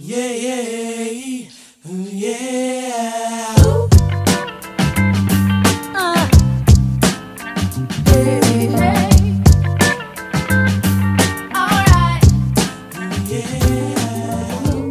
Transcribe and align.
Yeah, 0.00 0.32
yeah, 0.32 0.62
yeah. 0.62 2.48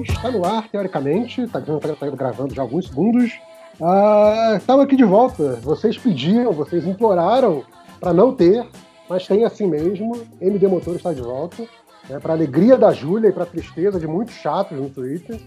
Está 0.09 0.29
no 0.29 0.43
ar, 0.45 0.67
teoricamente, 0.67 1.41
está 1.41 1.61
tá, 1.61 1.79
tá 1.79 2.09
gravando 2.09 2.53
já 2.53 2.61
alguns 2.61 2.87
segundos. 2.87 3.31
Ah, 3.81 4.55
Estamos 4.57 4.83
aqui 4.83 4.97
de 4.97 5.05
volta. 5.05 5.55
Vocês 5.63 5.97
pediram, 5.97 6.51
vocês 6.51 6.85
imploraram 6.85 7.63
para 8.01 8.11
não 8.11 8.35
ter, 8.35 8.67
mas 9.09 9.25
tem 9.25 9.45
assim 9.45 9.67
mesmo. 9.67 10.21
MD 10.41 10.67
Motor 10.67 10.97
está 10.97 11.13
de 11.13 11.21
volta. 11.21 11.63
Né, 12.09 12.19
para 12.19 12.33
alegria 12.33 12.77
da 12.77 12.91
Júlia 12.91 13.29
e 13.29 13.33
para 13.33 13.45
tristeza 13.45 13.99
de 13.99 14.07
muitos 14.07 14.35
chatos 14.35 14.77
no 14.77 14.89
Twitter. 14.89 15.39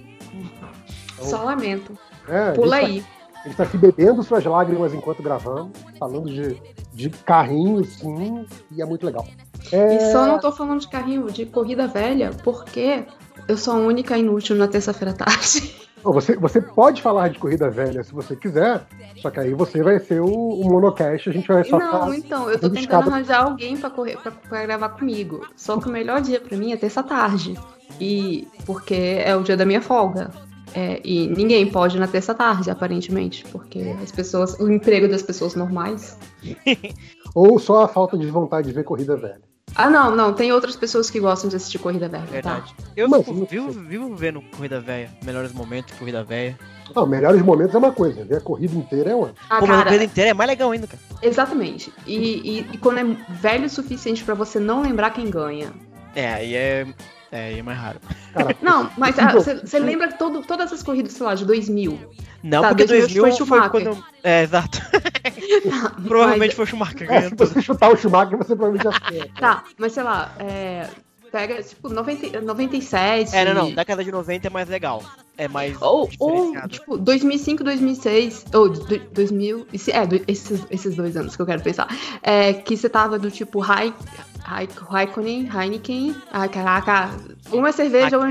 Só 1.20 1.42
lamento. 1.42 1.98
É, 2.28 2.52
Pula 2.52 2.76
a 2.76 2.78
aí. 2.78 3.00
Tá, 3.00 3.08
a 3.42 3.48
gente 3.48 3.56
tá 3.56 3.62
aqui 3.62 3.78
bebendo 3.78 4.22
suas 4.22 4.44
lágrimas 4.44 4.92
enquanto 4.92 5.22
gravamos, 5.22 5.72
falando 5.98 6.28
de, 6.28 6.60
de 6.92 7.08
carrinho, 7.08 7.82
sim, 7.84 8.44
e 8.70 8.82
é 8.82 8.84
muito 8.84 9.06
legal. 9.06 9.26
É, 9.72 9.96
E 9.96 10.12
só 10.12 10.26
não 10.26 10.38
tô 10.38 10.52
falando 10.52 10.80
de 10.80 10.88
carrinho, 10.88 11.30
de 11.30 11.46
corrida 11.46 11.86
velha, 11.86 12.30
porque 12.44 13.04
eu 13.48 13.56
sou 13.56 13.74
a 13.74 13.76
única 13.78 14.18
inútil 14.18 14.56
na 14.56 14.68
terça-feira 14.68 15.12
à 15.12 15.14
tarde. 15.14 15.79
Você, 16.02 16.36
você 16.36 16.60
pode 16.60 17.02
falar 17.02 17.28
de 17.28 17.38
corrida 17.38 17.68
velha 17.70 18.02
se 18.02 18.12
você 18.12 18.34
quiser, 18.34 18.86
só 19.16 19.30
que 19.30 19.38
aí 19.38 19.52
você 19.52 19.82
vai 19.82 19.98
ser 19.98 20.20
o, 20.20 20.26
o 20.26 20.64
monocast, 20.64 21.28
a 21.28 21.32
gente 21.32 21.46
vai 21.46 21.62
só 21.64 21.78
Não, 21.78 21.90
falar. 21.90 22.16
então, 22.16 22.48
eu 22.50 22.58
tô 22.58 22.68
tentando 22.68 22.78
escada. 22.80 23.10
arranjar 23.10 23.44
alguém 23.44 23.76
pra, 23.76 23.90
correr, 23.90 24.16
pra, 24.16 24.32
pra 24.32 24.62
gravar 24.62 24.88
comigo. 24.90 25.46
Só 25.56 25.78
que 25.78 25.88
o 25.88 25.92
melhor 25.92 26.20
dia 26.20 26.40
pra 26.40 26.56
mim 26.56 26.72
é 26.72 26.76
terça-tarde. 26.76 27.54
E 28.00 28.48
porque 28.64 28.94
é 29.24 29.36
o 29.36 29.42
dia 29.42 29.56
da 29.56 29.66
minha 29.66 29.82
folga. 29.82 30.30
É, 30.72 31.00
e 31.04 31.26
ninguém 31.26 31.68
pode 31.68 31.98
na 31.98 32.06
terça-tarde, 32.06 32.70
aparentemente, 32.70 33.44
porque 33.50 33.94
as 34.02 34.12
pessoas. 34.12 34.58
O 34.60 34.70
emprego 34.70 35.08
das 35.08 35.22
pessoas 35.22 35.54
normais. 35.54 36.16
Ou 37.34 37.58
só 37.58 37.82
a 37.84 37.88
falta 37.88 38.16
de 38.16 38.26
vontade 38.26 38.68
de 38.68 38.72
ver 38.72 38.84
corrida 38.84 39.16
velha. 39.16 39.49
Ah, 39.74 39.88
não, 39.88 40.14
não, 40.16 40.32
tem 40.32 40.52
outras 40.52 40.76
pessoas 40.76 41.08
que 41.10 41.20
gostam 41.20 41.48
de 41.48 41.56
assistir 41.56 41.78
corrida 41.78 42.08
velha. 42.08 42.24
Tá? 42.24 42.30
Verdade. 42.32 42.74
Eu 42.96 43.08
Mas, 43.08 43.24
fico 43.24 43.36
não 43.38 43.46
vivo, 43.46 43.70
vivo 43.72 44.14
vendo 44.16 44.42
Corrida 44.56 44.80
Velha. 44.80 45.10
Melhores 45.24 45.52
momentos, 45.52 45.96
Corrida 45.98 46.22
Velha. 46.24 46.58
Não, 46.94 47.06
melhores 47.06 47.40
momentos 47.40 47.74
é 47.74 47.78
uma 47.78 47.92
coisa, 47.92 48.24
ver 48.24 48.36
a 48.38 48.40
corrida 48.40 48.74
inteira 48.76 49.10
é 49.10 49.14
outra. 49.14 49.34
Ah, 49.48 49.60
Pô, 49.60 49.66
mas 49.66 49.70
a 49.70 49.78
cara, 49.78 49.84
corrida 49.84 50.04
inteira 50.04 50.30
é 50.30 50.34
mais 50.34 50.48
legal 50.50 50.70
ainda, 50.72 50.86
cara. 50.88 51.00
exatamente. 51.22 51.92
E, 52.06 52.16
e- 52.16 52.66
e 52.72 52.78
quando 52.78 52.98
é 52.98 53.04
velho 53.34 53.66
o 53.66 53.70
suficiente 53.70 54.24
pra 54.24 54.34
você 54.34 54.58
não 54.58 54.82
lembrar 54.82 55.10
quem 55.10 55.30
ganha. 55.30 55.72
É, 56.16 56.32
aí 56.34 56.54
é. 56.54 56.86
É, 57.32 57.44
aí 57.46 57.58
é 57.60 57.62
mais 57.62 57.78
raro. 57.78 58.00
Cara, 58.34 58.56
Não, 58.60 58.90
mas 58.98 59.14
Então, 59.18 59.40
você 59.40 59.78
lembra 59.78 60.08
todo, 60.12 60.42
todas 60.42 60.72
as 60.72 60.82
corridas, 60.82 61.12
sei 61.12 61.24
lá, 61.24 61.36
de 61.36 61.44
2000. 61.46 61.96
Não, 62.42 62.62
Tá, 62.62 62.68
porque 62.70 62.86
2000 62.86 63.22
2000 63.22 63.46
foi 63.46 63.60
foi, 63.60 63.68
quando. 63.70 64.04
É, 64.24 64.42
exato. 64.42 64.80
Provavelmente 66.06 66.48
Mas- 66.50 66.54
foi 66.54 66.64
o 66.64 66.68
Schumacher 66.68 67.02
é, 67.02 67.04
se 67.04 67.06
ganhando 67.06 67.36
você 67.36 67.62
chutar 67.62 67.90
o 67.92 67.96
Schumacher, 67.96 68.36
você 68.38 68.54
provavelmente 68.56 68.88
acerta. 68.88 69.30
Tá, 69.40 69.64
mas 69.78 69.92
sei 69.92 70.02
lá, 70.02 70.34
é, 70.38 70.86
pega, 71.32 71.62
tipo, 71.62 71.88
90, 71.88 72.40
97. 72.40 73.34
É, 73.36 73.44
não, 73.54 73.64
não. 73.66 73.74
Década 73.74 74.02
de 74.04 74.10
90 74.12 74.46
é 74.46 74.50
mais 74.50 74.68
legal. 74.68 75.02
É 75.38 75.48
mais 75.48 75.80
Ou, 75.80 76.10
ou, 76.18 76.52
tipo, 76.68 76.98
2005, 76.98 77.64
2006, 77.64 78.44
ou 78.52 78.68
do- 78.68 78.98
2000, 79.12 79.66
esse- 79.72 79.90
é, 79.90 80.06
do- 80.06 80.20
esses, 80.28 80.62
esses 80.70 80.94
dois 80.94 81.16
anos 81.16 81.34
que 81.34 81.40
eu 81.40 81.46
quero 81.46 81.62
pensar, 81.62 81.88
é, 82.22 82.52
que 82.52 82.76
você 82.76 82.88
tava 82.90 83.18
do 83.18 83.30
tipo 83.30 83.58
Raikkonen, 83.58 85.48
Heineken, 85.48 86.14
ai 86.30 86.48
caraca, 86.48 87.10
uma 87.52 87.68
é 87.68 87.72
cerveja, 87.72 88.18
uma, 88.18 88.30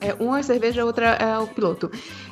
é, 0.00 0.14
uma 0.18 0.38
é 0.38 0.42
cerveja, 0.42 0.82
a 0.82 0.84
outra 0.86 1.06
é 1.16 1.38
o 1.38 1.46
piloto, 1.46 1.90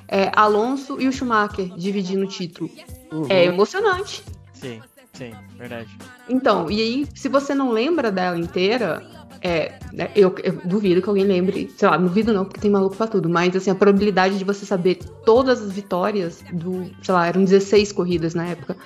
é, 0.09 0.31
Alonso 0.35 1.01
e 1.01 1.07
o 1.09 1.13
Schumacher 1.13 1.69
dividindo 1.77 2.25
o 2.25 2.29
título, 2.29 2.71
Uhum. 3.15 3.27
é 3.29 3.45
emocionante. 3.45 4.25
Sim, 4.53 4.83
sim, 5.13 5.33
verdade. 5.57 5.97
Então, 6.29 6.71
e 6.71 6.81
aí, 6.81 7.07
se 7.15 7.29
você 7.29 7.55
não 7.55 7.71
lembra 7.71 8.11
dela 8.11 8.37
inteira, 8.37 9.07
é, 9.41 9.79
né, 9.93 10.11
eu, 10.17 10.35
eu 10.43 10.55
duvido 10.65 11.03
que 11.03 11.09
alguém 11.09 11.25
lembre, 11.25 11.71
sei 11.77 11.87
lá, 11.87 11.97
duvido 11.97 12.33
não, 12.33 12.45
porque 12.45 12.61
tem 12.61 12.71
maluco 12.71 12.97
pra 12.97 13.07
tudo, 13.07 13.29
mas 13.29 13.55
assim, 13.55 13.71
a 13.71 13.75
probabilidade 13.75 14.39
de 14.39 14.45
você 14.45 14.65
saber 14.65 14.97
todas 15.25 15.63
as 15.63 15.71
vitórias 15.73 16.43
do, 16.53 16.91
sei 17.03 17.15
lá, 17.15 17.27
eram 17.27 17.45
16 17.45 17.93
corridas 17.93 18.35
na 18.35 18.47
época, 18.47 18.77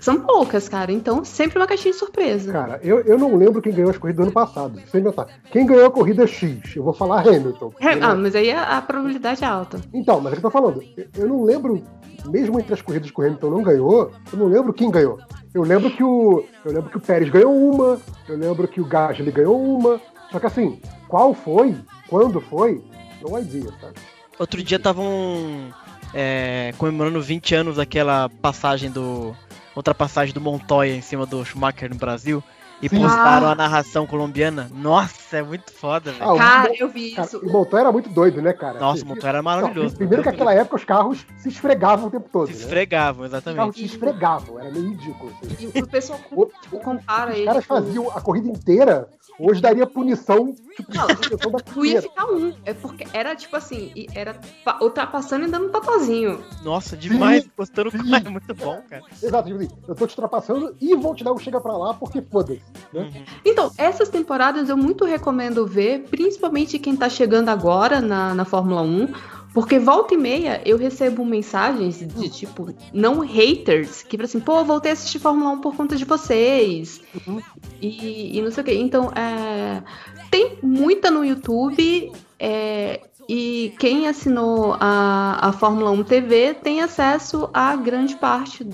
são 0.00 0.20
poucas, 0.20 0.68
cara. 0.68 0.90
Então, 0.92 1.24
sempre 1.24 1.58
uma 1.58 1.66
caixinha 1.66 1.92
de 1.92 1.98
surpresa. 1.98 2.50
Cara, 2.52 2.80
eu, 2.82 3.00
eu 3.00 3.18
não 3.18 3.36
lembro 3.36 3.60
quem 3.62 3.72
ganhou 3.72 3.90
as 3.90 3.98
corridas 3.98 4.18
do 4.24 4.28
ano 4.28 4.32
passado. 4.32 4.80
Sem 4.90 5.00
inventar. 5.00 5.26
Quem 5.50 5.66
ganhou 5.66 5.86
a 5.86 5.90
corrida 5.90 6.26
X? 6.26 6.74
Eu 6.74 6.82
vou 6.84 6.92
falar 6.92 7.20
Hamilton. 7.26 7.72
É, 7.80 7.92
ah, 8.00 8.14
mas 8.14 8.34
aí 8.34 8.50
a, 8.50 8.78
a 8.78 8.82
probabilidade 8.82 9.44
é 9.44 9.46
alta. 9.46 9.80
Então, 9.92 10.20
mas 10.20 10.32
é 10.32 10.36
o 10.36 10.40
que 10.40 10.46
eu 10.46 10.50
tô 10.50 10.58
falando. 10.58 10.82
Eu- 10.96 11.06
Eu 11.16 11.28
não 11.28 11.44
lembro, 11.44 11.82
mesmo 12.26 12.58
entre 12.58 12.74
as 12.74 12.82
corridas 12.82 13.10
que 13.10 13.20
o 13.20 13.24
Hamilton 13.24 13.50
não 13.50 13.62
ganhou, 13.62 14.10
eu 14.32 14.38
não 14.38 14.46
lembro 14.46 14.72
quem 14.72 14.90
ganhou. 14.90 15.18
Eu 15.52 15.62
lembro 15.62 15.90
que 15.90 16.02
o. 16.04 16.44
Eu 16.64 16.72
lembro 16.72 16.90
que 16.90 16.96
o 16.96 17.00
Pérez 17.00 17.28
ganhou 17.28 17.52
uma, 17.52 17.98
eu 18.28 18.36
lembro 18.36 18.68
que 18.68 18.80
o 18.80 18.84
Gasly 18.84 19.30
ganhou 19.32 19.60
uma. 19.60 20.00
Só 20.30 20.38
que 20.38 20.46
assim, 20.46 20.80
qual 21.08 21.34
foi? 21.34 21.74
Quando 22.08 22.40
foi? 22.40 22.82
Não 23.20 23.36
idea, 23.38 23.68
sabe? 23.80 23.94
Outro 24.38 24.62
dia 24.62 24.76
estavam 24.76 25.68
é, 26.14 26.72
comemorando 26.78 27.20
20 27.20 27.54
anos 27.54 27.76
daquela 27.76 28.28
passagem 28.40 28.90
do. 28.90 29.34
Outra 29.74 29.94
passagem 29.94 30.34
do 30.34 30.40
Montoya 30.40 30.94
em 30.94 31.00
cima 31.00 31.24
do 31.26 31.44
Schumacher 31.44 31.88
no 31.90 31.96
Brasil. 31.96 32.42
E 32.82 32.88
Sim. 32.88 32.98
postaram 33.02 33.46
Ah. 33.48 33.52
a 33.52 33.54
narração 33.54 34.06
colombiana. 34.06 34.70
Nossa, 34.72 35.36
é 35.36 35.42
muito 35.42 35.70
foda, 35.70 36.12
velho. 36.12 36.32
Ah, 36.32 36.38
Cara, 36.38 36.72
eu 36.78 36.88
vi 36.88 37.10
cara, 37.10 37.28
isso. 37.28 37.38
o 37.38 37.52
Montoya 37.52 37.80
era 37.82 37.92
muito 37.92 38.08
doido, 38.08 38.40
né, 38.40 38.54
cara? 38.54 38.80
Nossa, 38.80 39.04
o 39.04 39.06
Montoya 39.08 39.28
era 39.28 39.38
não, 39.38 39.44
maravilhoso. 39.44 39.94
primeiro 39.96 40.22
que 40.22 40.30
naquela 40.30 40.54
época 40.54 40.76
os 40.76 40.84
carros 40.84 41.26
se 41.36 41.50
esfregavam 41.50 42.08
o 42.08 42.10
tempo 42.10 42.26
todo. 42.32 42.46
Se 42.46 42.54
né? 42.54 42.58
esfregavam, 42.60 43.26
Os 43.26 43.30
carros 43.30 43.46
exatamente. 43.46 43.78
se 43.80 43.84
esfregavam, 43.84 44.58
era 44.58 44.70
meio 44.70 44.88
ridículo. 44.92 45.30
assim. 45.42 45.70
E 45.74 45.82
o 45.82 45.86
pessoal 45.86 46.18
O- 46.32 46.46
compara 46.80 47.32
Os 47.32 47.36
ele. 47.36 47.44
caras 47.44 47.66
com- 47.66 47.74
faziam 47.74 48.10
a 48.16 48.20
corrida 48.22 48.48
inteira, 48.48 49.08
hoje 49.40 49.60
daria 49.60 49.86
punição, 49.86 50.54
tipo, 50.76 50.94
Não, 50.94 51.06
punição 51.06 51.50
da 51.50 51.58
Tu 51.60 51.84
ia 51.86 52.02
ficar 52.02 52.26
um. 52.26 52.52
É 52.64 52.74
porque 52.74 53.06
era 53.12 53.34
tipo 53.34 53.56
assim, 53.56 53.90
e 53.96 54.06
era 54.14 54.34
pa- 54.64 54.78
ultrapassando 54.80 55.46
e 55.46 55.50
dando 55.50 55.66
um 55.66 55.70
papazinho. 55.70 56.40
Nossa, 56.62 56.96
demais. 56.96 57.44
Sim, 57.44 57.50
Postando 57.56 57.90
sim. 57.90 57.98
é 58.14 58.28
muito 58.28 58.54
bom, 58.54 58.82
cara. 58.88 59.02
Exato, 59.22 59.48
tipo 59.48 59.60
assim, 59.62 59.70
eu 59.88 59.94
tô 59.94 60.06
te 60.06 60.10
ultrapassando 60.10 60.76
e 60.80 60.94
vou 60.94 61.14
te 61.14 61.24
dar 61.24 61.32
um 61.32 61.38
chega 61.38 61.60
pra 61.60 61.76
lá 61.76 61.94
porque 61.94 62.20
foda-se. 62.22 62.62
Né? 62.92 63.02
Uhum. 63.02 63.24
Então, 63.44 63.70
essas 63.78 64.08
temporadas 64.08 64.68
eu 64.68 64.76
muito 64.76 65.04
recomendo 65.04 65.66
ver, 65.66 66.00
principalmente 66.10 66.78
quem 66.78 66.96
tá 66.96 67.08
chegando 67.08 67.48
agora 67.48 68.00
na, 68.00 68.34
na 68.34 68.44
Fórmula 68.44 68.82
1, 68.82 69.08
porque 69.52 69.78
volta 69.78 70.14
e 70.14 70.16
meia 70.16 70.60
eu 70.64 70.76
recebo 70.78 71.24
mensagens 71.24 71.98
de 72.06 72.28
tipo, 72.28 72.72
não 72.92 73.20
haters, 73.20 74.02
que 74.02 74.16
falam 74.16 74.24
assim, 74.26 74.40
pô, 74.40 74.64
voltei 74.64 74.90
a 74.90 74.94
assistir 74.94 75.18
Fórmula 75.18 75.50
1 75.50 75.60
por 75.60 75.74
conta 75.74 75.96
de 75.96 76.04
vocês. 76.04 77.00
Uhum. 77.26 77.40
E, 77.80 78.38
e 78.38 78.42
não 78.42 78.50
sei 78.50 78.62
o 78.62 78.64
quê. 78.64 78.74
Então, 78.74 79.10
é, 79.14 79.82
tem 80.30 80.58
muita 80.62 81.10
no 81.10 81.24
YouTube. 81.24 82.12
é, 82.38 83.00
e 83.28 83.72
quem 83.78 84.08
assinou 84.08 84.76
a, 84.80 85.38
a 85.48 85.52
Fórmula 85.52 85.90
1 85.92 86.02
TV 86.04 86.54
tem 86.54 86.80
acesso 86.80 87.48
a 87.54 87.76
grande 87.76 88.16
parte 88.16 88.68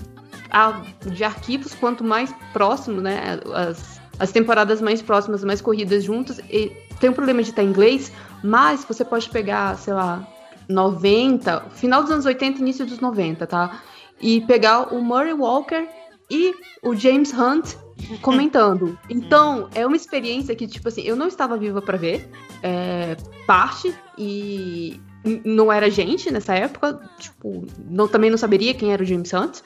a- 0.51 0.81
de 1.05 1.23
arquivos, 1.25 1.75
quanto 1.75 2.03
mais 2.03 2.35
próximo, 2.55 3.01
né? 3.03 3.39
As, 3.55 4.01
as 4.19 4.33
temporadas 4.33 4.81
mais 4.81 5.03
próximas, 5.03 5.45
mais 5.45 5.61
corridas 5.61 6.05
juntas. 6.05 6.39
E 6.51 6.73
tem 7.01 7.11
um 7.11 7.13
problema 7.13 7.43
de 7.43 7.51
estar 7.51 7.63
em 7.63 7.67
inglês, 7.69 8.11
mas 8.43 8.83
você 8.83 9.05
pode 9.05 9.29
pegar, 9.29 9.77
sei 9.77 9.93
lá, 9.93 10.27
90, 10.69 11.61
final 11.75 12.03
dos 12.03 12.11
anos 12.11 12.27
80, 12.27 12.61
início 12.61 12.87
dos 12.87 13.01
90, 13.01 13.47
tá? 13.47 13.83
E 14.21 14.41
pegar 14.43 14.95
o 14.95 15.03
Murray 15.03 15.33
Walker 15.33 15.87
e 16.31 16.55
o 16.83 16.95
James 16.95 17.33
Hunt 17.33 17.75
comentando. 18.21 18.99
Então, 19.09 19.69
é 19.75 19.87
uma 19.87 19.97
experiência 19.97 20.55
que, 20.55 20.67
tipo 20.67 20.89
assim, 20.89 21.03
eu 21.03 21.17
não 21.17 21.29
estava 21.29 21.57
viva 21.57 21.81
pra 21.81 21.97
ver, 21.97 22.29
é, 22.63 23.17
parte, 23.47 23.95
e 24.19 25.01
não 25.45 25.73
era 25.73 25.91
gente 25.91 26.31
nessa 26.31 26.55
época, 26.55 27.01
tipo, 27.19 27.67
não, 27.89 28.07
também 28.07 28.31
não 28.31 28.39
saberia 28.39 28.75
quem 28.75 28.93
era 28.93 29.03
o 29.03 29.07
James 29.07 29.33
Hunt, 29.33 29.61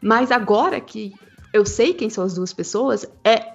mas 0.00 0.30
agora 0.30 0.80
que 0.80 1.14
eu 1.56 1.64
sei 1.66 1.94
quem 1.94 2.08
são 2.10 2.22
as 2.24 2.34
duas 2.34 2.52
pessoas, 2.52 3.06
é 3.24 3.54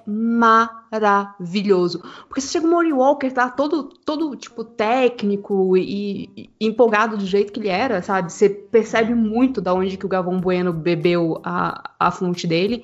maravilhoso. 0.92 2.01
Porque 2.27 2.42
você 2.42 2.48
chega 2.48 2.65
o 2.65 2.69
Maury 2.69 2.92
Walker, 2.94 3.30
tá 3.31 3.50
todo, 3.50 3.83
todo 3.83 4.36
tipo, 4.36 4.63
técnico 4.63 5.75
e, 5.77 6.30
e 6.36 6.50
empolgado 6.68 7.18
do 7.18 7.25
jeito 7.25 7.53
que 7.53 7.59
ele 7.59 7.69
era, 7.69 8.01
sabe? 8.01 8.31
Você 8.31 8.50
percebe 8.50 9.13
muito 9.13 9.62
da 9.62 9.74
onde 9.74 9.98
que 9.98 10.06
o 10.06 10.09
Gavão 10.09 10.39
Bueno 10.39 10.74
bebeu 10.74 11.39
a, 11.44 11.92
a 12.00 12.12
fonte 12.12 12.45
dele. 12.48 12.83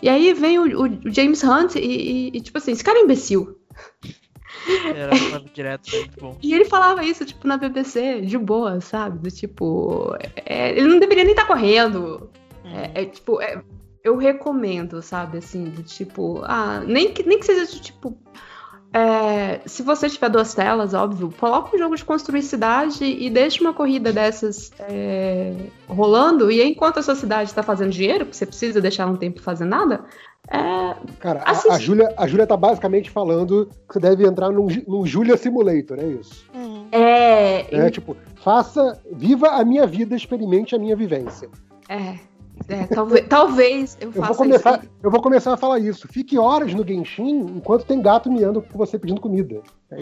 E 0.00 0.08
aí 0.08 0.32
vem 0.32 0.58
o, 0.58 0.84
o 0.86 1.10
James 1.12 1.42
Hunt 1.42 1.74
e, 1.74 1.80
e- 1.80 2.30
e, 2.36 2.40
tipo 2.40 2.58
assim, 2.58 2.72
esse 2.72 2.84
cara 2.84 2.98
é 2.98 3.02
imbecil. 3.02 3.58
Era 4.94 5.12
direto, 5.52 5.90
muito 5.94 6.20
bom. 6.20 6.36
E 6.42 6.54
ele 6.54 6.64
falava 6.64 7.04
isso, 7.04 7.24
tipo, 7.24 7.46
na 7.46 7.56
BBC, 7.56 8.20
de 8.22 8.38
boa, 8.38 8.80
sabe? 8.80 9.18
Do 9.18 9.30
tipo, 9.30 10.14
é, 10.46 10.70
ele 10.70 10.86
não 10.86 10.98
deveria 10.98 11.24
nem 11.24 11.32
estar 11.32 11.46
correndo. 11.46 12.30
É, 12.64 13.02
é, 13.02 13.04
tipo, 13.06 13.40
é, 13.40 13.62
eu 14.02 14.16
recomendo, 14.16 15.02
sabe, 15.02 15.38
assim, 15.38 15.64
do 15.64 15.82
tipo, 15.82 16.40
ah, 16.44 16.80
nem 16.86 17.12
que, 17.12 17.22
nem 17.26 17.38
que 17.38 17.46
seja 17.46 17.66
do 17.66 17.80
tipo. 17.80 18.16
é, 18.92 19.60
se 19.66 19.82
você 19.82 20.08
tiver 20.08 20.30
duas 20.30 20.54
telas, 20.54 20.94
óbvio, 20.94 21.32
coloca 21.38 21.74
um 21.74 21.78
jogo 21.78 21.94
de 21.96 22.04
construir 22.04 22.42
cidade 22.42 23.04
e 23.04 23.28
deixa 23.28 23.60
uma 23.60 23.74
corrida 23.74 24.12
dessas 24.12 24.70
é, 24.78 25.54
rolando, 25.86 26.50
e 26.50 26.62
enquanto 26.62 26.98
a 26.98 27.02
sua 27.02 27.14
cidade 27.14 27.50
está 27.50 27.62
fazendo 27.62 27.90
dinheiro, 27.90 28.24
porque 28.24 28.36
você 28.36 28.46
precisa 28.46 28.80
deixar 28.80 29.06
um 29.06 29.16
tempo 29.16 29.42
fazendo 29.42 29.70
nada, 29.70 30.04
é, 30.50 30.96
Cara, 31.20 31.42
a, 31.44 31.50
Assiste. 31.50 31.70
a 31.74 31.78
Júlia 31.78 32.14
a 32.16 32.26
Júlia 32.26 32.46
tá 32.46 32.56
basicamente 32.56 33.10
falando 33.10 33.68
que 33.86 33.92
você 33.94 34.00
deve 34.00 34.26
entrar 34.26 34.50
num, 34.50 34.66
num 34.86 35.04
Julia 35.04 35.36
Simulator, 35.36 35.98
é 35.98 36.06
isso. 36.06 36.46
é, 36.90 37.74
É 37.74 37.90
tipo, 37.90 38.16
faça, 38.36 38.98
viva 39.12 39.48
a 39.48 39.64
minha 39.64 39.86
vida, 39.86 40.16
experimente 40.16 40.74
a 40.74 40.78
minha 40.78 40.96
vivência. 40.96 41.50
é, 41.86 42.14
é, 42.68 42.86
talvez, 42.86 43.26
talvez 43.28 43.98
eu 44.00 44.08
Eu 44.08 44.12
vou, 44.12 44.22
faça 44.24 44.38
começar, 44.38 44.78
isso. 44.82 44.90
eu 45.02 45.10
vou 45.10 45.20
começar 45.22 45.52
a 45.54 45.56
falar 45.56 45.78
isso. 45.78 46.08
Fique 46.08 46.38
horas 46.38 46.74
no 46.74 46.86
Genshin 46.86 47.38
enquanto 47.56 47.84
tem 47.84 48.00
gato 48.02 48.30
miando 48.30 48.62
com 48.62 48.76
você 48.78 48.98
pedindo 48.98 49.20
comida. 49.20 49.60
É 49.90 49.96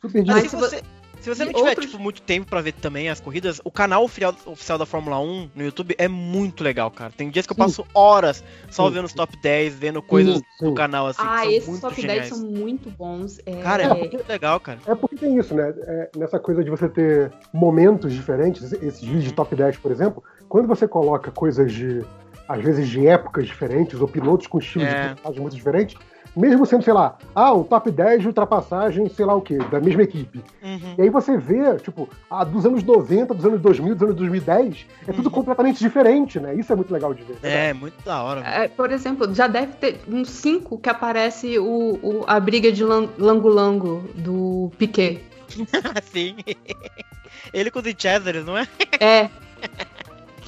super 0.00 0.24
Mas 0.24 0.24
divertido. 0.24 0.48
se 0.50 0.56
Mas 0.56 0.70
você, 0.70 0.82
se 1.20 1.28
você 1.34 1.44
não 1.44 1.52
tiver, 1.52 1.68
outros- 1.70 1.86
tipo, 1.86 1.98
muito 2.02 2.22
tempo 2.22 2.46
pra 2.48 2.60
ver 2.60 2.72
também 2.72 3.08
as 3.10 3.20
corridas, 3.20 3.60
o 3.64 3.70
canal 3.72 4.04
oficial, 4.04 4.32
da 4.78 4.86
Fórmula 4.86 5.18
1 5.18 5.50
no 5.54 5.64
YouTube 5.64 5.94
é 5.98 6.06
muito 6.06 6.62
legal, 6.62 6.90
cara. 6.92 7.12
Tem 7.16 7.28
dias 7.28 7.44
que 7.46 7.52
eu 7.52 7.56
Sim. 7.56 7.62
passo 7.62 7.84
horas 7.92 8.42
só 8.70 8.86
Sim. 8.86 8.94
vendo 8.94 9.04
os 9.06 9.12
top 9.12 9.36
10, 9.42 9.74
vendo 9.74 10.00
coisas 10.00 10.36
Sim, 10.36 10.42
sim. 10.60 10.64
do 10.66 10.74
canal, 10.74 11.08
assim, 11.08 11.22
Ah, 11.24 11.44
esses 11.46 11.80
top 11.80 11.94
geniais. 12.00 12.28
10 12.30 12.34
são 12.36 12.46
muito 12.48 12.88
bons. 12.90 13.40
É, 13.44 13.60
Cara, 13.62 13.82
é 13.82 13.86
É, 13.86 13.94
muito 13.94 14.28
legal, 14.28 14.60
cara. 14.60 14.78
É 14.86 14.94
porque 14.94 15.16
tem 15.16 15.36
isso, 15.36 15.54
né? 15.54 15.74
É, 15.76 16.10
nessa 16.16 16.38
coisa 16.38 16.62
de 16.62 16.70
você 16.70 16.88
ter 16.88 17.32
momentos 17.52 18.12
diferentes, 18.12 18.72
esses 18.72 19.00
vídeos 19.00 19.24
de 19.24 19.32
top 19.32 19.54
10, 19.56 19.76
por 19.78 19.90
exemplo, 19.90 20.22
quando 20.48 20.66
você 20.66 20.86
coloca 20.88 21.30
coisas 21.30 21.72
de, 21.72 22.04
às 22.48 22.62
vezes, 22.62 22.88
de 22.88 23.06
épocas 23.06 23.46
diferentes, 23.46 24.00
ou 24.00 24.08
pilotos 24.08 24.46
com 24.46 24.58
estilos 24.58 24.88
É. 24.88 24.94
de 25.08 25.14
pilotagem 25.14 25.40
muito 25.40 25.56
diferentes, 25.56 25.96
mesmo 26.36 26.64
sendo, 26.66 26.84
sei 26.84 26.92
lá, 26.92 27.16
ah, 27.34 27.52
um 27.52 27.64
top 27.64 27.90
10 27.90 28.20
de 28.20 28.26
ultrapassagem, 28.28 29.08
sei 29.08 29.24
lá 29.24 29.34
o 29.34 29.40
quê, 29.40 29.58
da 29.70 29.80
mesma 29.80 30.02
equipe. 30.02 30.40
Uhum. 30.62 30.94
E 30.96 31.02
aí 31.02 31.10
você 31.10 31.36
vê, 31.36 31.76
tipo, 31.78 32.08
a 32.30 32.44
dos 32.44 32.64
anos 32.64 32.82
90, 32.84 33.34
dos 33.34 33.44
anos 33.44 33.60
2000, 33.60 33.94
dos 33.94 34.02
anos 34.04 34.14
2010, 34.14 34.86
é 35.08 35.12
tudo 35.12 35.26
Uhum. 35.26 35.32
completamente 35.32 35.78
diferente, 35.80 36.38
né? 36.38 36.54
Isso 36.54 36.72
é 36.72 36.76
muito 36.76 36.92
legal 36.92 37.12
de 37.12 37.24
ver. 37.24 37.38
É, 37.42 37.72
muito 37.72 38.00
da 38.04 38.22
hora. 38.22 38.40
É, 38.42 38.68
por 38.68 38.92
exemplo, 38.92 39.34
já 39.34 39.48
deve 39.48 39.72
ter 39.72 40.00
uns 40.06 40.30
5 40.30 40.78
que 40.78 40.88
aparece 40.88 41.58
o, 41.58 41.98
o- 42.02 42.24
a 42.26 42.38
briga 42.38 42.70
de 42.70 42.84
lan- 42.84 43.08
lango-lango 43.18 44.04
do 44.14 44.70
Piquet. 44.78 45.20
Sim. 46.04 46.36
Ele 47.52 47.70
com 47.70 47.78
o 47.78 47.82
de 47.82 47.96
Cesare, 47.98 48.42
não 48.42 48.56
é? 48.56 48.68
É. 49.00 49.28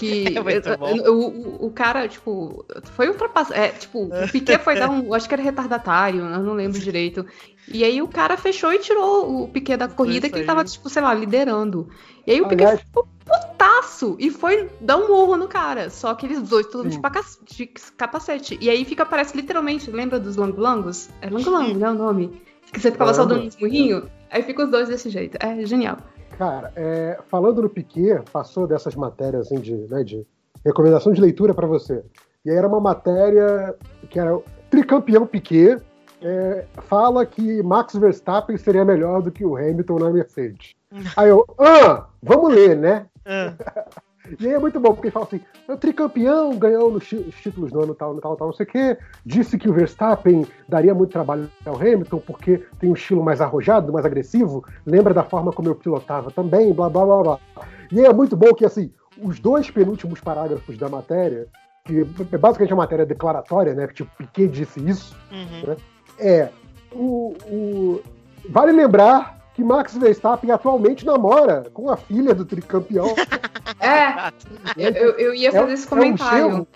Que 0.00 0.25
É 1.05 1.11
o, 1.11 1.67
o, 1.67 1.70
cara, 1.70 2.08
tipo, 2.08 2.64
foi 2.97 3.08
ultrapassado. 3.08 3.58
É, 3.61 3.69
tipo, 3.69 4.05
o 4.25 4.29
Piquet 4.32 4.58
foi 4.58 4.76
dar 4.76 4.88
um. 4.91 5.12
Acho 5.12 5.29
que 5.29 5.35
era 5.35 5.43
retardatário, 5.43 6.20
eu 6.20 6.38
não 6.41 6.55
lembro 6.55 6.81
direito. 6.81 7.26
E 7.69 7.85
aí 7.85 8.00
o 8.00 8.08
cara 8.08 8.37
fechou 8.37 8.73
e 8.73 8.79
tirou 8.79 9.43
o 9.43 9.49
Piquet 9.49 9.76
da 9.76 9.87
corrida 9.88 10.26
Isso 10.26 10.32
que 10.35 10.41
ele 10.41 10.47
tava, 10.47 10.64
tipo, 10.64 10.88
sei 10.88 11.02
lá, 11.02 11.12
liderando. 11.12 11.88
E 12.26 12.32
aí 12.32 12.41
o 12.41 12.49
Piquet 12.49 12.64
Aliás- 12.64 12.81
ficou 12.81 13.06
putaço 13.25 14.17
e 14.19 14.31
foi 14.31 14.69
dar 14.81 14.97
um 14.97 15.06
murro 15.08 15.37
no 15.37 15.47
cara. 15.47 15.91
Só 15.91 16.14
que 16.14 16.26
eles 16.26 16.43
dois, 16.49 16.67
todos 16.67 16.97
paca- 16.97 17.20
de 17.44 17.67
capacete. 17.97 18.58
E 18.61 18.69
aí 18.70 18.85
fica, 18.85 19.05
parece 19.05 19.37
literalmente, 19.37 19.91
lembra 19.91 20.19
dos 20.19 20.37
langolangos? 20.37 21.11
É 21.20 21.29
langolango, 21.29 21.79
né? 21.79 21.91
O 21.91 21.94
nome. 21.94 22.43
Que 22.73 22.81
você 22.81 22.91
ficava 22.91 23.12
só 23.12 23.25
dando 23.25 23.44
uns 23.47 23.56
murrinhos. 23.56 24.05
Aí 24.31 24.43
fica 24.43 24.64
os 24.64 24.70
dois 24.70 24.88
desse 24.88 25.11
jeito. 25.11 25.37
É 25.41 25.64
genial. 25.67 25.99
Cara, 26.40 26.72
é, 26.75 27.19
falando 27.28 27.60
no 27.60 27.69
Piquet, 27.69 28.22
passou 28.32 28.66
dessas 28.66 28.94
matérias 28.94 29.42
assim, 29.42 29.60
de, 29.60 29.75
né, 29.75 30.02
de 30.02 30.26
recomendação 30.64 31.12
de 31.12 31.20
leitura 31.20 31.52
para 31.52 31.66
você. 31.66 32.02
E 32.42 32.50
aí 32.50 32.56
era 32.56 32.66
uma 32.66 32.81
matéria 32.81 33.76
que 34.08 34.19
era 34.19 34.34
o 34.34 34.42
tricampeão 34.70 35.26
Piquet 35.26 35.76
é, 36.22 36.64
fala 36.88 37.26
que 37.26 37.62
Max 37.62 37.94
Verstappen 37.94 38.56
seria 38.56 38.87
melhor 38.87 39.20
do 39.20 39.31
que 39.31 39.44
o 39.44 39.54
Hamilton 39.54 39.98
na 39.98 40.08
Mercedes. 40.08 40.75
Aí 41.14 41.28
eu, 41.28 41.44
ah, 41.58 42.06
vamos 42.22 42.54
ler, 42.54 42.75
né? 42.75 43.04
Ah, 43.26 43.52
E 44.38 44.47
aí 44.47 44.55
é 44.55 44.59
muito 44.59 44.79
bom, 44.79 44.93
porque 44.94 45.09
ele 45.09 45.12
fala 45.12 45.27
assim: 45.27 45.41
o 45.69 45.77
tricampeão 45.77 46.56
ganhou 46.56 46.91
nos 46.93 47.09
títulos 47.09 47.73
no 47.73 47.82
ano 47.82 47.94
tal, 47.94 48.15
no 48.15 48.21
tal, 48.21 48.37
tal, 48.37 48.49
não 48.49 48.55
sei 48.55 48.65
o 48.67 48.69
quê. 48.69 48.99
Disse 49.25 49.59
que 49.59 49.69
o 49.69 49.73
Verstappen 49.73 50.47
daria 50.69 50.94
muito 50.94 51.11
trabalho 51.12 51.50
ao 51.65 51.77
Hamilton, 51.77 52.19
porque 52.27 52.65
tem 52.79 52.91
um 52.91 52.94
estilo 52.94 53.23
mais 53.23 53.41
arrojado, 53.41 53.93
mais 53.93 54.05
agressivo. 54.06 54.65
Lembra 54.87 55.12
da 55.15 55.25
forma 55.25 55.53
como 55.53 55.69
eu 55.69 55.75
pilotava 55.75 56.31
também, 56.31 56.73
blá 56.73 56.88
blá 56.88 57.05
blá 57.05 57.23
blá. 57.23 57.38
E 57.91 57.99
aí 58.00 58.06
é 58.06 58.12
muito 58.12 58.37
bom 58.37 58.55
que, 58.55 58.65
assim, 58.65 58.93
os 59.21 59.41
dois 59.41 59.71
penúltimos 59.71 60.21
parágrafos 60.21 60.76
da 60.79 60.88
matéria, 60.88 61.49
que 61.85 62.06
é 62.33 62.38
basicamente 62.38 62.73
uma 62.73 62.83
matéria 62.83 63.05
declaratória, 63.06 63.75
né? 63.75 63.87
que 63.88 63.94
Tipo, 63.94 64.11
Piquet 64.17 64.49
disse 64.49 64.81
isso, 64.88 65.17
uhum. 65.33 65.75
é. 66.19 66.50
O, 66.93 67.35
o- 67.50 68.00
Vale 68.49 68.73
lembrar 68.73 69.38
que 69.61 69.65
Max 69.65 69.95
Verstappen 69.95 70.51
atualmente 70.51 71.05
namora 71.05 71.67
com 71.75 71.91
a 71.91 71.97
filha 71.99 72.35
do 72.35 72.45
tricampeão. 72.47 73.15
É, 73.83 74.33
eu, 74.77 74.91
eu- 74.93 75.11
eu 75.19 75.35
ia 75.35 75.51
fazer 75.53 75.73
esse 75.73 75.87
comentário. 75.87 76.39
É, 76.39 76.47
um 76.47 76.51
genro, 76.51 76.67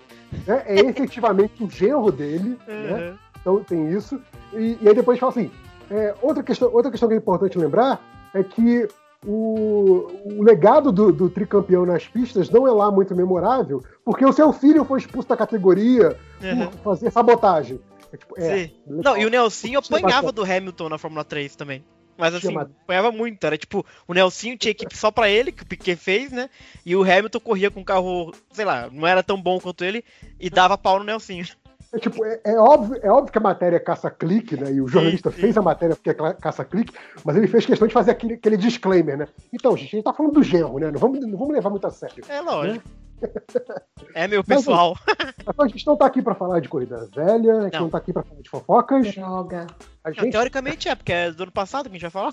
né? 0.46 0.62
é 0.66 0.80
efetivamente 0.80 1.62
o 1.62 1.68
genro 1.68 2.10
dele, 2.12 2.58
né? 2.66 3.08
Uhum. 3.10 3.18
Então 3.40 3.64
tem 3.64 3.90
isso. 3.90 4.18
E, 4.54 4.78
e 4.80 4.88
aí 4.88 4.94
depois 4.94 5.18
fala 5.18 5.32
assim: 5.32 5.50
é, 5.90 6.14
outra, 6.22 6.42
questão, 6.42 6.72
outra 6.72 6.90
questão 6.90 7.08
que 7.08 7.14
é 7.14 7.18
importante 7.18 7.58
lembrar 7.58 8.00
é 8.32 8.42
que 8.42 8.88
o, 9.26 10.08
o 10.24 10.42
legado 10.42 10.90
do, 10.92 11.12
do 11.12 11.28
tricampeão 11.28 11.84
nas 11.84 12.06
pistas 12.06 12.48
não 12.48 12.66
é 12.66 12.70
lá 12.70 12.90
muito 12.90 13.14
memorável, 13.14 13.82
porque 14.04 14.24
o 14.24 14.32
seu 14.32 14.50
filho 14.52 14.84
foi 14.84 15.00
expulso 15.00 15.28
da 15.28 15.36
categoria 15.36 16.16
Uhum. 16.42 16.66
por 16.68 16.78
fazer 16.80 17.10
sabotagem. 17.10 17.80
É, 18.12 18.16
tipo, 18.16 18.34
é, 18.38 18.42
Sim. 18.66 18.72
legal. 18.86 19.14
Não, 19.14 19.20
e 19.20 19.26
o 19.26 19.30
Nelsinho 19.30 19.78
apanhava 19.80 20.30
do 20.32 20.42
Hamilton 20.42 20.88
na 20.88 20.96
Fórmula 20.98 21.24
3 21.24 21.54
também. 21.56 21.84
Mas 22.16 22.34
assim, 22.34 22.56
apanhava 22.56 23.10
muito. 23.10 23.44
Era 23.44 23.58
tipo, 23.58 23.84
o 24.06 24.14
Nelsinho 24.14 24.56
tinha 24.56 24.70
equipe 24.70 24.96
só 24.96 25.10
pra 25.10 25.28
ele, 25.28 25.52
que 25.52 25.62
o 25.62 25.66
Piquet 25.66 25.96
fez, 25.96 26.30
né? 26.30 26.48
E 26.84 26.94
o 26.94 27.02
Hamilton 27.02 27.40
corria 27.40 27.70
com 27.70 27.80
um 27.80 27.84
carro, 27.84 28.32
sei 28.52 28.64
lá, 28.64 28.88
não 28.90 29.06
era 29.06 29.22
tão 29.22 29.40
bom 29.40 29.58
quanto 29.60 29.84
ele 29.84 30.04
e 30.38 30.48
dava 30.48 30.78
pau 30.78 30.98
no 30.98 31.04
Nelsinho. 31.04 31.46
É, 31.92 31.98
tipo, 31.98 32.24
é, 32.24 32.40
é 32.44 32.58
óbvio, 32.58 32.98
é 33.02 33.10
óbvio 33.10 33.30
que 33.30 33.38
a 33.38 33.40
matéria 33.40 33.76
é 33.76 33.80
caça-clique, 33.80 34.56
né? 34.56 34.72
E 34.72 34.80
o 34.80 34.88
jornalista 34.88 35.30
sim. 35.30 35.40
fez 35.40 35.56
a 35.56 35.62
matéria 35.62 35.94
porque 35.94 36.10
é 36.10 36.34
caça-clique, 36.34 36.92
mas 37.24 37.36
ele 37.36 37.46
fez 37.46 37.64
questão 37.64 37.86
de 37.86 37.94
fazer 37.94 38.10
aquele, 38.10 38.34
aquele 38.34 38.56
disclaimer, 38.56 39.16
né? 39.16 39.28
Então, 39.52 39.76
gente, 39.76 39.88
a 39.88 39.96
gente 39.96 40.04
tá 40.04 40.12
falando 40.12 40.32
do 40.32 40.42
genro, 40.42 40.78
né? 40.78 40.90
Não 40.90 40.98
vamos, 40.98 41.20
não 41.20 41.38
vamos 41.38 41.54
levar 41.54 41.70
muito 41.70 41.86
a 41.86 41.90
sério. 41.90 42.24
É 42.28 42.40
lógico. 42.40 42.84
É 44.14 44.26
meu 44.28 44.42
pessoal. 44.44 44.96
Mas 45.46 45.58
a 45.58 45.68
gente 45.68 45.86
não 45.86 45.96
tá 45.96 46.06
aqui 46.06 46.22
pra 46.22 46.34
falar 46.34 46.60
de 46.60 46.68
corrida 46.68 47.08
velha, 47.14 47.58
a 47.58 47.62
gente 47.62 47.72
Não. 47.74 47.80
não, 47.82 47.90
tá 47.90 47.98
aqui 47.98 48.12
pra 48.12 48.22
falar 48.22 48.40
de 48.40 48.48
fofocas. 48.50 49.14
Droga. 49.14 49.66
A 50.04 50.08
Não, 50.10 50.14
gente, 50.14 50.32
teoricamente 50.32 50.88
é, 50.88 50.94
porque 50.94 51.12
é 51.12 51.30
do 51.32 51.42
ano 51.44 51.52
passado 51.52 51.84
que 51.84 51.96
a 51.96 51.98
gente 51.98 52.02
vai 52.02 52.10
falar. 52.10 52.32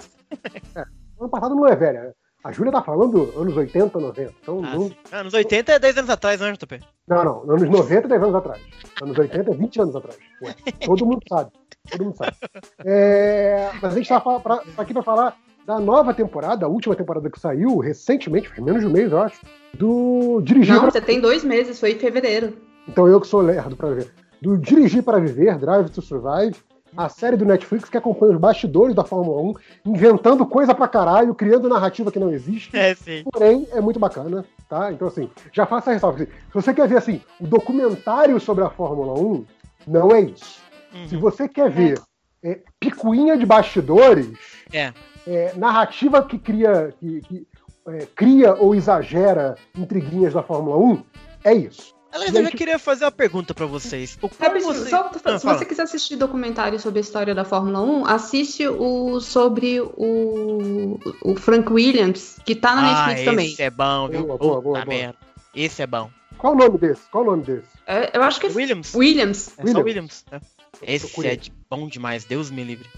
ano 1.20 1.30
passado 1.30 1.56
não 1.56 1.68
é 1.68 1.76
velha. 1.76 2.14
A 2.44 2.52
Júlia 2.52 2.72
tá 2.72 2.82
falando 2.82 3.32
anos 3.40 3.56
80, 3.56 4.00
90. 4.00 4.34
Então, 4.42 4.62
Ah, 4.66 4.76
não. 4.76 4.92
Ah, 5.12 5.18
Anos 5.20 5.34
80 5.34 5.74
é 5.74 5.80
10 5.80 5.98
anos 6.00 6.10
atrás, 6.10 6.40
não, 6.42 6.52
JP? 6.52 6.80
não, 7.08 7.24
não. 7.24 7.42
Anos 7.52 7.70
90 7.70 8.06
é 8.06 8.10
10 8.10 8.24
anos 8.24 8.36
atrás. 8.36 8.62
Anos 9.02 9.18
80 9.18 9.52
é 9.52 9.54
20 9.54 9.82
anos 9.82 9.96
atrás. 9.96 10.18
Ué, 10.42 10.56
todo 10.86 11.06
mundo 11.06 11.20
sabe. 11.30 11.52
Todo 11.92 12.04
mundo 12.06 12.18
sabe. 12.18 12.36
É, 12.84 13.70
mas 13.82 13.94
a 13.94 13.96
gente 13.96 14.10
tá 14.10 14.20
pra- 14.20 14.58
tá 14.58 14.82
aqui 14.82 14.92
pra 14.94 15.04
falar 15.04 15.38
da 15.72 15.80
nova 15.80 16.14
temporada, 16.14 16.66
a 16.66 16.70
última 16.70 16.96
temporada 16.96 17.30
que 17.30 17.40
saiu 17.40 17.78
recentemente, 17.78 18.50
faz 18.50 18.60
menos 18.60 18.82
de 18.82 18.88
um 18.88 18.92
mês, 18.92 19.10
eu 19.12 19.22
acho, 19.22 19.40
do 19.74 20.42
Dirigir 20.44 20.74
Não, 20.74 20.82
pra... 20.82 20.92
você 20.92 21.00
tem 21.02 21.22
dois 21.22 21.44
meses, 21.46 21.80
foi 21.80 21.94
em 21.94 22.00
fevereiro. 22.00 22.58
Então 22.88 23.08
eu 23.08 23.22
que 23.22 23.28
sou 23.28 23.40
lerdo 23.42 23.76
pra 23.78 23.90
ver. 23.92 24.12
Do 24.42 24.58
Dirigir 24.58 25.02
para 25.04 25.20
Viver, 25.20 25.58
Drive 25.58 25.90
to 25.90 26.02
Survive, 26.02 26.56
a 26.98 27.08
série 27.08 27.38
do 27.38 27.46
Netflix 27.46 27.88
que 27.90 27.96
acompanha 27.96 28.34
os 28.34 28.40
bastidores 28.40 28.94
da 28.94 29.06
Fórmula 29.06 29.42
1, 29.42 29.54
inventando 29.92 30.46
coisa 30.46 30.76
pra 30.76 30.90
caralho, 30.90 31.34
criando 31.34 31.70
narrativa 31.70 32.12
que 32.12 32.20
não 32.20 32.34
existe. 32.34 32.76
É, 32.76 32.94
sim. 32.94 33.24
Porém, 33.32 33.66
é 33.72 33.80
muito 33.80 33.98
bacana, 34.00 34.44
tá? 34.68 34.92
Então, 34.92 35.08
assim, 35.08 35.30
já 35.54 35.66
faça 35.66 35.92
a 35.92 35.94
ressalva. 35.94 36.18
Se 36.20 36.28
você 36.54 36.74
quer 36.74 36.88
ver, 36.90 36.98
assim, 36.98 37.22
o 37.40 37.48
documentário 37.48 38.38
sobre 38.42 38.64
a 38.66 38.70
Fórmula 38.70 39.18
1, 39.18 39.46
não 39.88 40.12
é 40.12 40.20
isso. 40.22 40.60
Se 41.08 41.16
Uhum. 41.16 41.22
você 41.22 41.48
quer 41.48 41.70
ver 41.70 41.98
é, 42.44 42.60
picuinha 42.80 43.38
de 43.38 43.46
bastidores, 43.46 44.28
É. 44.74 44.92
é, 45.28 45.54
narrativa 45.56 46.24
que 46.24 46.38
cria, 46.38 46.94
que, 47.00 47.22
que, 47.22 47.48
é, 47.88 48.08
cria 48.16 48.54
ou 48.56 48.76
exagera 48.76 49.56
intriguinhas 49.78 50.34
da 50.34 50.44
Fórmula 50.44 50.78
1, 50.78 51.04
é 51.44 51.54
isso. 51.54 51.94
Aliás, 52.14 52.36
eu 52.36 52.44
já 52.44 52.52
queria 52.52 52.78
fazer 52.78 53.06
uma 53.06 53.12
pergunta 53.12 53.54
pra 53.54 53.66
vocês. 53.66 54.18
O 54.22 54.28
como 54.28 54.42
Rapidinho, 54.42 54.74
você... 54.74 54.90
só 54.90 55.10
Ah, 55.24 55.40
se 55.40 55.46
fala. 55.46 55.58
você 55.58 55.66
quiser 55.66 55.84
assistir 55.84 56.18
documentário 56.18 56.78
sobre 56.78 57.00
a 57.00 57.02
história 57.02 57.34
da 57.34 57.46
Fórmula 57.46 57.80
1, 57.82 58.06
assiste 58.06 58.68
o 58.68 59.22
sobre 59.22 59.80
o, 59.80 61.00
o 61.22 61.36
Frank 61.38 61.72
Williams, 61.72 62.38
que 62.46 62.54
tá 62.54 62.76
na 62.76 62.82
ah, 62.82 63.08
Netflix 63.08 63.20
esse 63.20 63.30
também. 63.30 63.56
é 63.60 63.70
bom, 63.70 64.10
viu? 64.10 64.26
Boa, 64.26 64.38
boa, 64.38 64.62
boa, 64.62 64.62
boa. 64.62 64.86
merda. 64.86 65.16
Esse 65.56 65.82
é 65.82 65.88
bom. 65.88 66.10
Qual 66.38 66.54
o 66.54 66.56
nome 66.58 66.78
desse? 66.78 67.02
Qual 67.10 67.24
o 67.24 67.28
nome 67.28 67.44
desse? 67.44 67.68
É, 67.88 68.18
eu 68.18 68.24
acho 68.24 68.42
que 68.42 68.48
é 68.48 68.50
Williams? 68.50 68.94
Williams. 68.94 69.54
É 69.58 69.68
só 69.68 69.80
Williams. 69.80 69.86
Williams. 69.86 70.26
né? 70.32 70.42
Esse 70.82 71.28
é 71.28 71.36
de 71.36 71.54
bom 71.70 71.88
demais, 71.88 72.26
Deus 72.26 72.50
me 72.50 72.64
livre. 72.64 72.90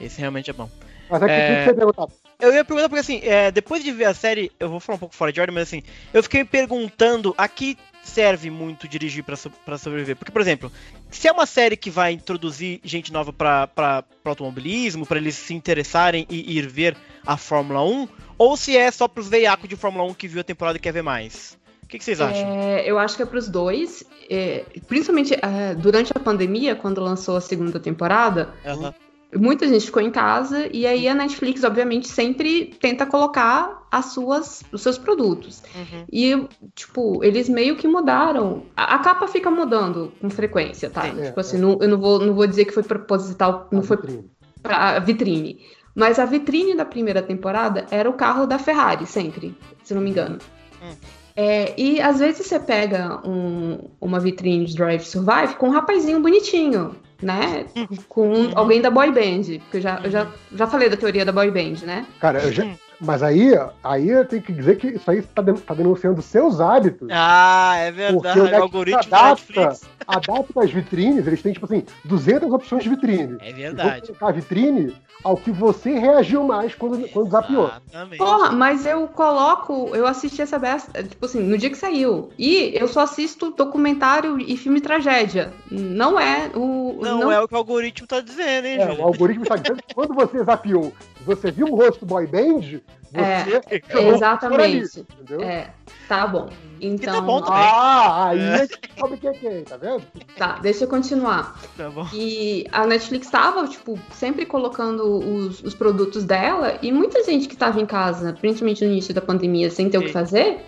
Esse 0.00 0.18
realmente 0.20 0.48
é 0.48 0.52
bom. 0.52 0.70
Mas 1.12 1.22
é 1.22 1.26
que 1.26 1.32
É. 1.32 1.58
que 1.58 1.64
você 1.64 1.74
perguntava? 1.74 2.12
Eu 2.40 2.54
ia 2.54 2.64
perguntar 2.64 2.88
porque 2.88 3.00
assim, 3.00 3.20
é, 3.22 3.50
depois 3.50 3.84
de 3.84 3.92
ver 3.92 4.06
a 4.06 4.14
série, 4.14 4.50
eu 4.58 4.70
vou 4.70 4.80
falar 4.80 4.96
um 4.96 5.00
pouco 5.00 5.14
fora 5.14 5.30
de 5.30 5.38
ordem, 5.38 5.54
mas 5.54 5.64
assim, 5.64 5.82
eu 6.12 6.22
fiquei 6.22 6.40
me 6.40 6.48
perguntando 6.48 7.34
a 7.36 7.46
que 7.46 7.76
serve 8.02 8.48
muito 8.48 8.88
dirigir 8.88 9.22
pra 9.22 9.76
sobreviver? 9.78 10.16
Porque, 10.16 10.32
por 10.32 10.40
exemplo, 10.40 10.72
se 11.10 11.28
é 11.28 11.32
uma 11.32 11.44
série 11.44 11.76
que 11.76 11.90
vai 11.90 12.12
introduzir 12.12 12.80
gente 12.82 13.12
nova 13.12 13.30
pro 13.30 14.04
automobilismo, 14.24 15.06
pra 15.06 15.18
eles 15.18 15.34
se 15.34 15.52
interessarem 15.52 16.26
e 16.30 16.56
ir 16.58 16.66
ver 16.66 16.96
a 17.26 17.36
Fórmula 17.36 17.84
1, 17.84 18.08
ou 18.38 18.56
se 18.56 18.74
é 18.74 18.90
só 18.90 19.06
pros 19.06 19.28
veiacos 19.28 19.68
de 19.68 19.76
Fórmula 19.76 20.04
1 20.04 20.14
que 20.14 20.26
viu 20.26 20.40
a 20.40 20.44
temporada 20.44 20.78
e 20.78 20.80
quer 20.80 20.92
ver 20.92 21.02
mais? 21.02 21.58
O 21.82 21.86
que, 21.86 21.98
que 21.98 22.04
vocês 22.04 22.22
acham? 22.22 22.50
É, 22.50 22.90
eu 22.90 22.98
acho 22.98 23.16
que 23.16 23.22
é 23.22 23.26
para 23.26 23.38
os 23.38 23.50
dois, 23.50 24.02
é, 24.30 24.64
principalmente 24.88 25.34
é, 25.34 25.74
durante 25.74 26.10
a 26.14 26.18
pandemia, 26.18 26.74
quando 26.74 27.02
lançou 27.02 27.36
a 27.36 27.40
segunda 27.40 27.78
temporada, 27.78 28.54
Aham. 28.64 28.94
Muita 29.34 29.66
gente 29.68 29.86
ficou 29.86 30.02
em 30.02 30.10
casa 30.10 30.68
e 30.72 30.86
aí 30.86 31.08
a 31.08 31.14
Netflix, 31.14 31.64
obviamente, 31.64 32.08
sempre 32.08 32.66
tenta 32.80 33.06
colocar 33.06 33.86
as 33.90 34.06
suas, 34.06 34.62
os 34.72 34.80
seus 34.82 34.98
produtos. 34.98 35.62
Uhum. 35.74 36.04
E, 36.12 36.48
tipo, 36.74 37.22
eles 37.24 37.48
meio 37.48 37.76
que 37.76 37.86
mudaram. 37.88 38.64
A, 38.76 38.94
a 38.96 38.98
capa 38.98 39.26
fica 39.28 39.50
mudando 39.50 40.12
com 40.20 40.28
frequência, 40.30 40.88
tá? 40.90 41.02
Sim. 41.02 41.22
tipo 41.22 41.40
assim, 41.40 41.58
não- 41.58 41.78
eu 41.80 41.88
não 41.88 41.98
vou, 41.98 42.18
não 42.18 42.34
vou 42.34 42.46
dizer 42.46 42.64
que 42.64 42.72
foi 42.72 42.82
proposital, 42.82 43.68
não 43.72 43.82
foi 43.82 43.96
Vitrine. 43.96 44.30
pra 44.62 44.98
vitrine. 44.98 45.60
Mas 45.94 46.18
a 46.18 46.24
vitrine 46.24 46.74
da 46.74 46.84
primeira 46.86 47.20
temporada 47.22 47.86
era 47.90 48.08
o 48.08 48.14
carro 48.14 48.46
da 48.46 48.58
Ferrari, 48.58 49.06
sempre, 49.06 49.54
se 49.84 49.92
não 49.94 50.00
me 50.00 50.10
engano. 50.10 50.38
Hum. 50.82 50.94
É, 51.36 51.74
e 51.80 52.00
às 52.00 52.18
vezes 52.18 52.46
você 52.46 52.58
pega 52.60 53.20
um- 53.26 53.88
uma 54.00 54.20
vitrine 54.20 54.64
de 54.66 54.74
Drive 54.74 55.02
Survive 55.02 55.54
com 55.56 55.68
um 55.68 55.70
rapazinho 55.72 56.20
bonitinho, 56.20 56.94
né? 57.22 57.64
Com 58.08 58.28
um- 58.28 58.52
alguém 58.58 58.80
da 58.82 58.90
boy 58.90 59.10
band. 59.12 59.58
Porque 59.60 59.76
eu 59.76 59.80
já, 59.80 60.00
eu 60.04 60.10
já, 60.10 60.26
já 60.54 60.66
falei 60.66 60.88
da 60.90 60.96
teoria 60.96 61.24
da 61.24 61.32
boy 61.32 61.50
band, 61.50 61.84
né? 61.86 62.06
Cara, 62.20 62.42
eu 62.42 62.52
já- 62.52 62.64
mas 63.02 63.22
aí, 63.22 63.50
aí 63.82 64.08
eu 64.08 64.24
tenho 64.24 64.42
que 64.42 64.52
dizer 64.52 64.76
que 64.78 64.86
isso 64.88 65.10
aí 65.10 65.20
tá, 65.22 65.42
den- 65.42 65.54
tá 65.56 65.74
denunciando 65.74 66.22
seus 66.22 66.60
hábitos. 66.60 67.08
Ah, 67.10 67.74
é 67.76 67.90
Porque 67.90 68.02
verdade. 68.28 68.38
o 68.38 68.42
O, 68.42 68.44
Netflix 68.44 68.62
algoritmo 68.62 69.10
da 69.10 69.18
adapta, 69.18 69.76
adapta 70.06 70.64
as 70.64 70.70
vitrines, 70.70 71.26
eles 71.26 71.42
têm, 71.42 71.52
tipo 71.52 71.66
assim, 71.66 71.84
200 72.04 72.52
opções 72.52 72.82
de 72.82 72.88
vitrine. 72.90 73.36
É 73.40 73.52
verdade. 73.52 74.06
colocar 74.06 74.28
a 74.28 74.32
vitrine 74.32 74.94
ao 75.24 75.36
que 75.36 75.50
você 75.52 75.90
reagiu 75.98 76.42
mais 76.44 76.74
quando, 76.74 77.08
quando 77.10 77.30
zapiou. 77.30 77.66
Exatamente. 77.66 78.18
Porra, 78.18 78.50
mas 78.52 78.84
eu 78.86 79.06
coloco, 79.08 79.90
eu 79.94 80.06
assisti 80.06 80.42
essa 80.42 80.58
besta, 80.58 81.02
tipo 81.02 81.24
assim, 81.26 81.40
no 81.42 81.56
dia 81.56 81.70
que 81.70 81.78
saiu. 81.78 82.30
E 82.38 82.72
eu 82.74 82.88
só 82.88 83.00
assisto 83.00 83.50
documentário 83.52 84.38
e 84.40 84.56
filme 84.56 84.80
tragédia. 84.80 85.52
Não 85.70 86.18
é 86.18 86.50
o. 86.54 86.98
Não, 87.02 87.30
é 87.30 87.40
o 87.40 87.46
que 87.46 87.54
o 87.54 87.58
algoritmo 87.58 88.06
tá 88.06 88.20
dizendo, 88.20 88.66
hein, 88.66 88.78
É, 88.78 88.86
Júlio? 88.88 89.00
o 89.02 89.06
algoritmo 89.06 89.44
está 89.44 89.56
dizendo 89.56 89.82
que 89.86 89.94
quando 89.94 90.14
você 90.14 90.42
zapiou 90.42 90.92
você 91.24 91.50
viu 91.50 91.66
um 91.66 91.74
rosto 91.74 92.04
boy 92.06 92.26
band, 92.26 92.80
você 93.10 93.60
É, 93.88 94.08
Exatamente. 94.08 94.62
ali, 94.62 95.06
entendeu? 95.20 95.42
É, 95.42 95.70
tá 96.08 96.26
bom. 96.26 96.48
Então, 96.80 97.14
tá 97.14 97.20
bom 97.20 97.40
também. 97.42 97.62
Ah, 97.62 98.28
aí 98.28 98.40
É. 98.40 98.54
a 98.54 98.58
gente 98.64 98.80
sabe 98.98 99.16
quem 99.18 99.30
é 99.30 99.32
quem, 99.34 99.64
tá 99.64 99.76
vendo? 99.76 100.02
tá, 100.36 100.58
deixa 100.60 100.84
eu 100.84 100.88
continuar. 100.88 101.60
Tá 101.76 101.88
bom. 101.90 102.06
E 102.12 102.66
a 102.72 102.86
Netflix 102.86 103.30
tava, 103.30 103.66
tipo, 103.68 103.98
sempre 104.12 104.44
colocando 104.46 105.02
os, 105.04 105.62
os 105.62 105.74
produtos 105.74 106.24
dela, 106.24 106.78
e 106.82 106.90
muita 106.90 107.22
gente 107.22 107.46
que 107.48 107.56
tava 107.56 107.80
em 107.80 107.86
casa, 107.86 108.32
principalmente 108.32 108.84
no 108.84 108.90
início 108.90 109.14
da 109.14 109.20
pandemia, 109.20 109.70
sem 109.70 109.88
ter 109.88 109.98
o 109.98 110.02
que 110.02 110.08
Sim. 110.08 110.12
fazer, 110.14 110.58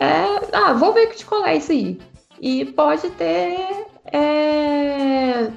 é, 0.00 0.56
ah, 0.56 0.72
vou 0.74 0.92
ver 0.92 1.06
que 1.08 1.16
te 1.16 1.24
colar 1.24 1.54
isso 1.54 1.72
aí. 1.72 1.98
E 2.40 2.64
pode 2.64 3.08
ter. 3.10 3.86
é, 4.12 5.50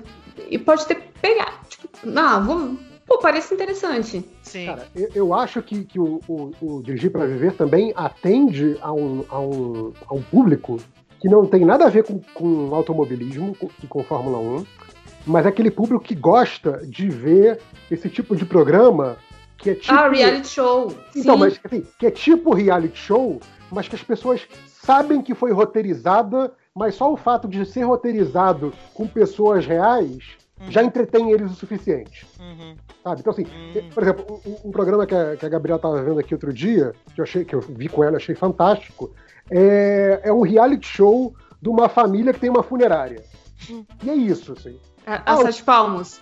e 0.50 0.58
pode 0.60 0.86
ter 0.86 0.96
pegar. 1.22 1.62
Tipo, 1.68 1.90
ah, 2.16 2.40
vou. 2.40 2.78
Pô, 3.08 3.18
parece 3.20 3.54
interessante. 3.54 4.24
Sim. 4.60 4.66
Cara, 4.68 4.88
eu, 4.96 5.10
eu 5.14 5.34
acho 5.34 5.62
que, 5.62 5.84
que 5.84 6.00
o, 6.00 6.20
o- 6.28 6.52
o 6.62 6.82
Dirigir 6.84 7.12
para 7.12 7.26
Viver 7.26 7.54
também 7.54 7.92
atende 7.96 8.78
a 8.82 8.92
um, 8.94 9.24
a, 9.30 9.40
um, 9.40 9.94
a 10.08 10.14
um 10.14 10.22
público 10.22 10.78
que 11.20 11.28
não 11.28 11.46
tem 11.46 11.66
nada 11.66 11.86
a 11.86 11.90
ver 11.90 12.04
com, 12.04 12.20
com 12.34 12.74
automobilismo 12.74 13.56
com- 13.56 13.70
e 13.84 13.88
com 13.88 14.04
Fórmula 14.04 14.38
1, 14.38 14.66
mas 15.26 15.46
é 15.46 15.50
aquele 15.50 15.72
público 15.72 16.04
que 16.04 16.16
gosta 16.16 16.82
de 16.88 17.10
ver 17.10 17.60
esse 17.92 18.10
tipo 18.10 18.36
de 18.36 18.46
programa 18.46 19.18
que 19.58 19.72
é 19.72 19.76
tipo. 19.76 19.94
ah, 19.94 20.08
reality 20.10 20.48
show. 20.48 20.94
Então, 21.16 21.34
Sim. 21.36 21.40
mas 21.40 21.60
assim, 21.64 21.84
que 21.98 22.06
é 22.06 22.12
tipo 22.12 22.54
reality 22.54 22.98
show, 22.98 23.40
mas 23.72 23.88
que 23.88 23.96
as 23.96 24.04
pessoas 24.04 24.42
sabem 24.68 25.22
que 25.22 25.34
foi 25.34 25.52
roteirizada, 25.52 26.52
mas 26.76 26.96
só 26.96 27.12
o 27.12 27.18
fato 27.18 27.48
de 27.48 27.66
ser 27.66 27.84
roteirizado 27.84 28.72
com 28.94 29.08
pessoas 29.08 29.66
reais 29.66 30.38
já 30.70 30.84
entretém 30.84 31.32
eles 31.32 31.52
o 31.52 31.56
suficiente. 31.56 32.26
Uhum. 32.40 32.76
Sabe? 33.04 33.20
Então, 33.22 33.32
assim, 33.34 33.44
Hum. 33.46 33.90
por 33.94 34.04
exemplo, 34.04 34.42
um, 34.46 34.70
um 34.70 34.72
programa 34.72 35.06
que 35.06 35.14
a, 35.16 35.36
que 35.36 35.46
a 35.46 35.50
Gabriela 35.50 35.78
estava 35.78 36.02
vendo 36.02 36.20
aqui 36.20 36.34
outro 36.34 36.54
dia, 36.54 36.94
que 37.14 37.20
eu, 37.22 37.24
achei, 37.24 37.46
que 37.46 37.54
eu 37.56 37.62
vi 37.62 37.88
com 37.90 38.04
ela, 38.04 38.18
achei 38.18 38.36
fantástico, 38.36 39.14
é, 39.50 40.22
é 40.24 40.34
um 40.34 40.42
reality 40.42 40.88
show 40.88 41.34
de 41.62 41.70
uma 41.70 41.90
família 41.90 42.34
que 42.34 42.40
tem 42.40 42.50
uma 42.50 42.64
funerária. 42.64 43.24
E 44.04 44.10
é 44.10 44.14
isso, 44.16 44.54
assim. 44.54 44.80
A, 45.06 45.16
a 45.16 45.22
Ah, 45.26 45.38
o- 45.40 45.42
Sete 45.44 45.64
Palmos. 45.64 46.20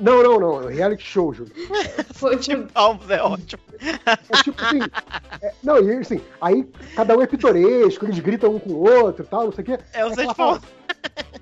Não, 0.00 0.22
não, 0.22 0.40
não, 0.40 0.68
é 0.70 0.72
reality 0.72 1.02
show, 1.04 1.32
Júlio. 1.34 1.52
Foi, 2.14 2.38
Tipo, 2.38 2.66
Palmos 2.72 3.08
é 3.10 3.22
ótimo. 3.22 3.62
É 3.78 4.42
tipo 4.42 4.64
assim. 4.64 4.78
é- 5.42 5.52
não, 5.62 5.78
e 5.78 5.96
assim, 5.98 6.22
aí 6.40 6.64
cada 6.96 7.14
um 7.16 7.20
é 7.20 7.26
pitoresco, 7.26 8.06
eles 8.06 8.18
gritam 8.18 8.54
um 8.54 8.58
com 8.58 8.70
o 8.70 8.90
outro 8.90 9.24
e 9.24 9.28
tal, 9.28 9.44
não 9.44 9.52
sei 9.52 9.62
o 9.62 9.66
quê. 9.66 9.78
É 9.92 10.06
o 10.06 10.14
Sete 10.14 10.34
Palmos. 10.34 10.62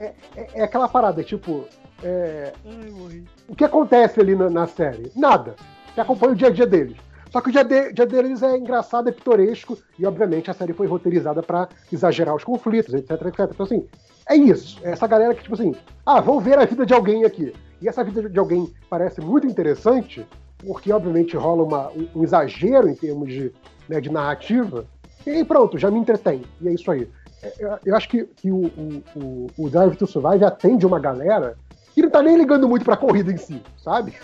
É, 0.00 0.12
é 0.54 0.62
aquela 0.64 0.88
parada, 0.88 1.22
tipo. 1.22 1.66
É, 2.02 2.52
Ai, 2.64 3.22
o 3.48 3.54
que 3.54 3.64
acontece 3.64 4.20
ali 4.20 4.34
na, 4.34 4.48
na 4.50 4.66
série? 4.66 5.10
Nada. 5.16 5.54
Você 5.94 6.00
acompanha 6.00 6.32
o 6.32 6.36
dia 6.36 6.48
a 6.48 6.50
dia 6.50 6.66
deles. 6.66 6.96
Só 7.30 7.40
que 7.40 7.48
o 7.48 7.52
dia, 7.52 7.64
de- 7.64 7.92
dia 7.92 8.06
deles 8.06 8.42
é 8.42 8.56
engraçado, 8.58 9.08
é 9.08 9.12
pitoresco, 9.12 9.78
e 9.98 10.04
obviamente 10.04 10.50
a 10.50 10.54
série 10.54 10.72
foi 10.74 10.86
roteirizada 10.86 11.42
pra 11.42 11.68
exagerar 11.90 12.34
os 12.34 12.44
conflitos, 12.44 12.92
etc, 12.92 13.10
etc. 13.26 13.40
Então, 13.50 13.64
assim, 13.64 13.86
é 14.28 14.36
isso. 14.36 14.78
É 14.82 14.90
essa 14.90 15.06
galera 15.06 15.34
que, 15.34 15.42
tipo 15.42 15.54
assim, 15.54 15.74
ah, 16.04 16.20
vou 16.20 16.40
ver 16.40 16.58
a 16.58 16.64
vida 16.66 16.84
de 16.84 16.92
alguém 16.92 17.24
aqui. 17.24 17.52
E 17.80 17.88
essa 17.88 18.04
vida 18.04 18.28
de 18.28 18.38
alguém 18.38 18.70
parece 18.90 19.20
muito 19.22 19.46
interessante, 19.46 20.26
porque 20.64 20.92
obviamente 20.92 21.36
rola 21.36 21.62
uma- 21.62 21.90
um, 21.92 22.06
um 22.16 22.22
exagero 22.22 22.88
em 22.88 22.94
termos 22.94 23.28
de, 23.28 23.50
né, 23.88 24.00
de 24.00 24.10
narrativa, 24.10 24.84
e 25.26 25.30
aí 25.30 25.44
pronto, 25.44 25.78
já 25.78 25.90
me 25.90 25.98
entretém. 25.98 26.42
E 26.60 26.68
é 26.68 26.72
isso 26.74 26.90
aí. 26.90 27.08
É, 27.42 27.52
Eu, 27.58 27.78
eu 27.86 27.96
acho 27.96 28.08
que, 28.10 28.24
que 28.24 28.50
o, 28.52 28.66
o, 28.66 29.02
o, 29.16 29.46
o 29.56 29.70
Drive 29.70 29.96
to 29.96 30.06
Survive 30.06 30.44
atende 30.44 30.84
uma 30.86 31.00
galera 31.00 31.56
que 31.94 32.02
não 32.02 32.10
tá 32.10 32.22
nem 32.22 32.36
ligando 32.36 32.68
muito 32.68 32.84
pra 32.84 32.96
corrida 32.96 33.30
em 33.32 33.36
si, 33.36 33.60
sabe? 33.76 34.14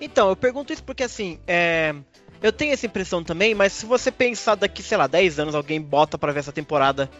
Então, 0.00 0.28
eu 0.30 0.36
pergunto 0.36 0.72
isso 0.72 0.82
porque 0.82 1.02
assim, 1.02 1.38
é, 1.46 1.94
eu 2.42 2.52
tenho 2.52 2.72
essa 2.72 2.86
impressão 2.86 3.22
também, 3.22 3.54
mas 3.54 3.72
se 3.72 3.84
você 3.86 4.10
pensar 4.10 4.54
daqui, 4.54 4.82
sei 4.82 4.96
lá, 4.96 5.06
10 5.06 5.38
anos, 5.38 5.54
alguém 5.54 5.80
bota 5.80 6.16
pra 6.16 6.32
ver 6.32 6.40
essa 6.40 6.52
temporada 6.52 7.10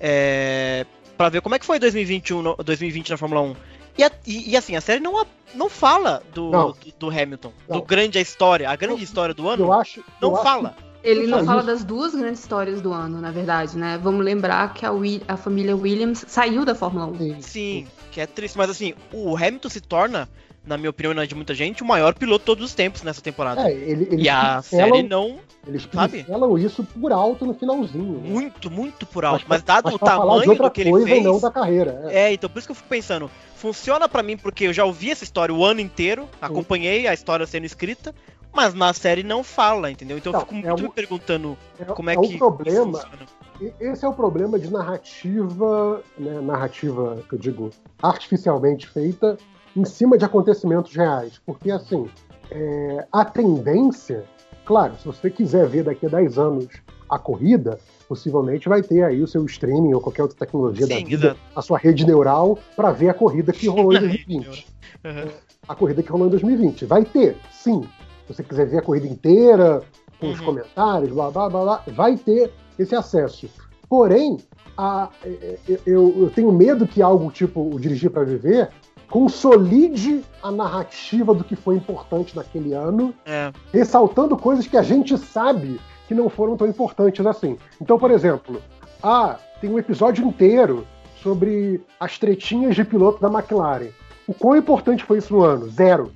é, 0.00 0.86
para 1.16 1.28
ver 1.28 1.40
como 1.40 1.54
é 1.54 1.58
que 1.58 1.66
foi 1.66 1.78
2021, 1.78 2.42
no- 2.42 2.56
2020 2.56 3.10
na 3.10 3.16
Fórmula 3.16 3.40
1. 3.42 3.56
E, 3.96 4.02
a- 4.02 4.10
e- 4.26 4.50
e, 4.50 4.56
assim, 4.56 4.74
a 4.74 4.80
série 4.80 5.00
não, 5.00 5.24
não 5.54 5.68
fala 5.70 6.22
do, 6.34 6.50
Não. 6.50 6.70
do, 6.72 6.76
do 6.98 7.10
Hamilton, 7.10 7.52
Não. 7.68 7.78
do 7.78 7.84
grande 7.84 8.18
a 8.18 8.20
história, 8.20 8.68
a 8.68 8.74
grande 8.74 9.04
história 9.04 9.32
do 9.34 9.48
ano, 9.48 9.64
Eu 9.66 9.72
acho. 9.72 10.02
não 10.20 10.30
eu 10.30 10.34
acho 10.34 10.44
fala. 10.44 10.74
Ele 11.04 11.26
não 11.26 11.38
Isso. 11.38 11.46
fala 11.46 11.62
das 11.62 11.84
duas 11.84 12.14
grandes 12.14 12.40
histórias 12.40 12.80
do 12.80 12.92
ano, 12.92 13.20
na 13.20 13.30
verdade, 13.30 13.76
né? 13.76 13.98
Vamos 14.02 14.24
lembrar 14.24 14.72
que 14.72 14.86
a, 14.86 14.90
a 15.28 15.36
família 15.36 15.76
Williams 15.76 16.24
saiu 16.26 16.64
da 16.64 16.74
Fórmula 16.74 17.06
1. 17.06 17.12
que- 17.16 17.42
Sim, 17.42 17.86
que 18.10 18.20
é 18.20 18.26
triste, 18.26 18.56
mas 18.56 18.70
assim, 18.70 18.94
o 19.12 19.36
Hamilton 19.36 19.68
se 19.68 19.80
torna, 19.82 20.26
na 20.66 20.78
minha 20.78 20.88
opinião 20.88 21.12
e 21.12 21.14
na 21.14 21.26
de 21.26 21.34
muita 21.34 21.54
gente, 21.54 21.82
o 21.82 21.86
maior 21.86 22.14
piloto 22.14 22.40
de 22.40 22.46
todos 22.46 22.64
os 22.64 22.74
tempos 22.74 23.02
nessa 23.02 23.20
temporada. 23.20 23.68
É, 23.68 23.72
ele, 23.72 24.08
eles 24.10 24.24
e 24.24 24.28
a 24.30 24.62
série 24.62 25.02
não, 25.02 25.38
Eles 25.66 25.86
sabe? 25.92 26.18
pincelam 26.24 26.56
isso 26.58 26.82
por 26.84 27.12
alto 27.12 27.44
no 27.44 27.52
finalzinho. 27.52 28.20
né? 28.22 28.28
muito, 28.30 28.70
muito 28.70 29.04
por 29.04 29.26
alto, 29.26 29.44
pra- 29.44 29.56
mas 29.56 29.62
dado 29.62 29.94
o 29.94 29.98
falar 29.98 30.14
de 30.40 30.44
tamanho 30.44 30.58
do 30.62 30.70
que 30.70 30.80
ele 30.80 30.90
coisa 30.90 31.06
fez... 31.06 31.22
não 31.22 31.38
da 31.38 31.50
carreira. 31.50 32.02
é. 32.06 32.30
É, 32.30 32.32
então 32.32 32.48
por 32.48 32.58
isso 32.58 32.68
que 32.68 32.72
eu 32.72 32.76
fico 32.76 32.88
pensando, 32.88 33.30
funciona 33.56 34.08
pra 34.08 34.22
mim 34.22 34.38
porque 34.38 34.64
eu 34.64 34.72
já 34.72 34.84
ouvi 34.86 35.10
essa 35.10 35.24
história 35.24 35.54
o 35.54 35.62
ano 35.64 35.80
inteiro, 35.80 36.26
acompanhei 36.40 37.06
a 37.06 37.12
história 37.12 37.46
sendo 37.46 37.66
escrita, 37.66 38.14
mas 38.54 38.72
na 38.74 38.92
série 38.92 39.22
não 39.22 39.42
fala, 39.42 39.90
entendeu? 39.90 40.16
Então 40.16 40.32
eu 40.32 40.40
fico 40.40 40.54
é 40.54 40.58
muito 40.62 40.80
um- 40.80 40.82
me 40.84 40.88
perguntando 40.90 41.58
É, 41.78 41.84
como 41.86 42.08
é, 42.10 42.14
é 42.14 42.16
que 42.16 42.34
um 42.34 42.38
problema. 42.38 42.98
isso 42.98 43.08
funciona. 43.08 43.26
E- 43.60 43.72
Esse 43.80 44.04
é 44.04 44.08
o 44.08 44.12
problema 44.12 44.58
de 44.58 44.70
narrativa, 44.70 46.02
né, 46.18 46.40
narrativa 46.40 47.18
que 47.28 47.34
eu 47.34 47.38
digo 47.38 47.70
artificialmente 48.02 48.86
feita 48.88 49.36
em 49.76 49.84
cima 49.84 50.16
de 50.16 50.24
acontecimentos 50.24 50.94
reais, 50.94 51.40
porque 51.44 51.70
assim 51.70 52.06
é, 52.50 53.06
a 53.12 53.24
tendência, 53.24 54.24
claro, 54.64 54.94
se 54.98 55.06
você 55.06 55.30
quiser 55.30 55.66
ver 55.66 55.82
daqui 55.84 56.06
a 56.06 56.08
10 56.08 56.38
anos 56.38 56.68
a 57.08 57.18
corrida, 57.18 57.78
possivelmente 58.08 58.68
vai 58.68 58.82
ter 58.82 59.02
aí 59.02 59.22
o 59.22 59.26
seu 59.26 59.44
streaming 59.46 59.94
ou 59.94 60.00
qualquer 60.00 60.22
outra 60.22 60.36
tecnologia 60.38 60.86
da 60.86 60.96
Sim, 60.96 61.04
vida, 61.04 61.26
exato. 61.28 61.40
a 61.56 61.62
sua 61.62 61.78
rede 61.78 62.06
neural 62.06 62.58
para 62.76 62.90
ver 62.92 63.08
a 63.08 63.14
corrida 63.14 63.52
que 63.52 63.66
rolou 63.68 63.92
em 63.92 63.94
Na 64.00 64.06
rede 64.08 64.24
2020. 64.26 64.66
Uhum. 65.04 65.30
a 65.68 65.74
corrida 65.74 66.02
que 66.02 66.10
rolou 66.10 66.26
em 66.26 66.30
2020. 66.30 66.84
Vai 66.86 67.04
ter, 67.04 67.36
sim. 67.50 67.82
Se 68.26 68.32
você 68.34 68.42
quiser 68.42 68.66
ver 68.66 68.78
a 68.78 68.82
corrida 68.82 69.06
inteira, 69.06 69.82
com 70.20 70.30
os 70.30 70.38
Uhum. 70.40 70.46
comentários, 70.46 71.10
blá 71.12 71.30
blá 71.30 71.48
blá 71.50 71.62
blá, 71.62 71.82
vai 71.88 72.16
ter 72.16 72.52
esse 72.78 72.94
acesso. 72.94 73.48
Porém, 73.88 74.38
a- 74.76 75.08
é, 75.24 75.28
é, 75.68 75.78
eu, 75.86 76.14
eu 76.16 76.30
tenho 76.34 76.50
medo 76.52 76.86
que 76.86 77.02
algo 77.02 77.30
tipo 77.30 77.60
o 77.74 77.78
Dirigir 77.78 78.10
para 78.10 78.24
Viver 78.24 78.70
consolide 79.10 80.24
a 80.42 80.50
narrativa 80.50 81.32
do 81.34 81.44
que 81.44 81.54
foi 81.54 81.76
importante 81.76 82.34
naquele 82.34 82.72
ano, 82.72 83.14
É, 83.24 83.52
ressaltando 83.72 84.36
coisas 84.36 84.66
que 84.66 84.76
a 84.76 84.82
gente 84.82 85.16
sabe 85.16 85.80
que 86.08 86.14
não 86.14 86.28
foram 86.28 86.56
tão 86.56 86.66
importantes 86.66 87.24
assim. 87.24 87.56
Então, 87.80 87.98
por 87.98 88.10
exemplo, 88.10 88.60
ah, 89.02 89.38
tem 89.60 89.70
um 89.70 89.78
episódio 89.78 90.26
inteiro 90.26 90.86
sobre 91.22 91.80
as 91.98 92.18
tretinhas 92.18 92.74
de 92.74 92.84
piloto 92.84 93.20
da 93.20 93.28
McLaren. 93.28 93.88
O 94.26 94.34
quão 94.34 94.56
importante 94.56 95.04
foi 95.04 95.18
isso 95.18 95.32
no 95.34 95.42
ano? 95.42 95.68
Zero. 95.70 96.10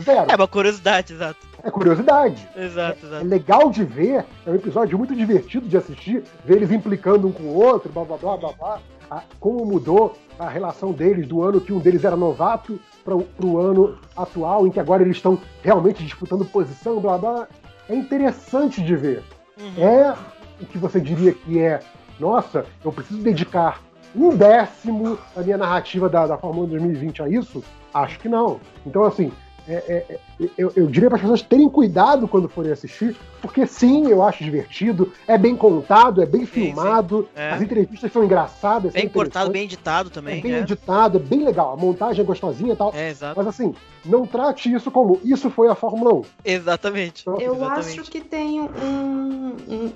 Zero. 0.00 0.30
É 0.30 0.36
uma 0.36 0.48
curiosidade, 0.48 1.12
exato. 1.12 1.38
É 1.62 1.70
curiosidade. 1.70 2.48
Exato, 2.56 2.98
É 3.04 3.06
exato. 3.06 3.26
legal 3.26 3.70
de 3.70 3.84
ver, 3.84 4.24
é 4.46 4.50
um 4.50 4.54
episódio 4.54 4.96
muito 4.98 5.14
divertido 5.14 5.68
de 5.68 5.76
assistir, 5.76 6.22
ver 6.44 6.56
eles 6.56 6.70
implicando 6.70 7.26
um 7.28 7.32
com 7.32 7.44
o 7.44 7.54
outro, 7.54 7.90
blá 7.92 8.04
blá 8.04 8.16
blá 8.16 8.36
blá 8.36 8.52
blá. 8.52 8.78
A- 9.10 9.22
como 9.38 9.64
mudou 9.64 10.16
a 10.38 10.48
relação 10.48 10.90
deles 10.92 11.26
do 11.28 11.42
ano 11.42 11.60
que 11.60 11.72
um 11.72 11.78
deles 11.78 12.02
era 12.04 12.16
novato 12.16 12.80
para 13.04 13.14
o 13.14 13.58
ano 13.58 13.98
atual, 14.16 14.66
em 14.66 14.70
que 14.70 14.80
agora 14.80 15.02
eles 15.02 15.16
estão 15.16 15.38
realmente 15.62 16.02
disputando 16.02 16.44
posição, 16.44 16.98
blá 17.00 17.18
blá. 17.18 17.46
É 17.88 17.94
interessante 17.94 18.80
de 18.82 18.96
ver. 18.96 19.22
Uhum. 19.60 19.84
É 19.84 20.16
o 20.60 20.66
que 20.66 20.78
você 20.78 21.00
diria 21.00 21.32
que 21.32 21.58
é, 21.60 21.80
nossa, 22.18 22.64
eu 22.84 22.90
preciso 22.92 23.20
dedicar 23.20 23.82
um 24.14 24.34
décimo 24.36 25.18
da 25.34 25.42
minha 25.42 25.56
narrativa 25.58 26.08
da, 26.08 26.26
da 26.26 26.38
Fórmula 26.38 26.66
1 26.66 26.70
2020 26.70 27.22
a 27.22 27.28
isso? 27.28 27.62
Acho 27.92 28.18
que 28.18 28.28
não. 28.28 28.60
Então, 28.86 29.04
assim, 29.04 29.30
é- 29.68 29.72
é- 30.08 30.14
é- 30.40 30.50
eu, 30.58 30.72
eu 30.74 30.86
diria 30.86 31.08
para 31.08 31.16
as 31.16 31.22
pessoas 31.22 31.42
terem 31.42 31.68
cuidado 31.68 32.26
quando 32.26 32.48
forem 32.48 32.72
assistir, 32.72 33.16
porque 33.40 33.66
sim, 33.66 34.08
eu 34.08 34.22
acho 34.22 34.42
divertido, 34.42 35.12
é 35.26 35.38
bem 35.38 35.56
contado, 35.56 36.20
é 36.22 36.26
bem 36.26 36.40
Sim, 36.40 36.46
filmado, 36.46 37.28
É. 37.34 37.50
as 37.52 37.62
entrevistas 37.62 38.12
são 38.12 38.24
engraçadas, 38.24 38.92
Bem 38.92 39.04
são 39.04 39.12
cortado, 39.12 39.50
bem 39.50 39.64
editado 39.64 40.08
é 40.08 40.12
também, 40.12 40.40
bem 40.42 40.52
né? 40.52 40.60
editado, 40.60 41.18
é 41.18 41.20
bem 41.20 41.44
legal, 41.44 41.72
a 41.72 41.76
montagem 41.76 42.22
é 42.22 42.26
gostosinha 42.26 42.72
e 42.72 42.76
tal. 42.76 42.92
É, 42.94 43.10
exato. 43.10 43.34
Mas 43.38 43.46
assim, 43.46 43.74
não 44.04 44.26
trate 44.26 44.72
isso 44.72 44.90
como 44.90 45.20
isso 45.24 45.48
foi 45.50 45.68
a 45.68 45.74
Fórmula 45.74 46.12
1. 46.14 46.22
Exatamente. 46.44 47.24
Eu 47.26 47.54
Exatamente. 47.54 48.00
acho 48.00 48.10
que 48.10 48.20
tem 48.20 48.60
um, 48.60 49.56
um, 49.68 49.92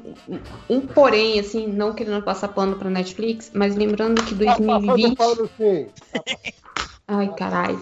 um, 0.70 0.80
porém, 0.80 1.38
assim, 1.40 1.66
não 1.66 1.92
querendo 1.92 2.22
passar 2.22 2.48
pano 2.48 2.76
pra 2.76 2.88
Netflix, 2.90 3.50
mas 3.54 3.74
lembrando 3.74 4.22
que 4.22 4.34
Tá 4.34 4.52
passando 4.52 4.66
2020. 4.66 5.16
pano 5.16 5.42
assim. 5.44 5.86
Ai, 7.08 7.32
caralho. 7.34 7.80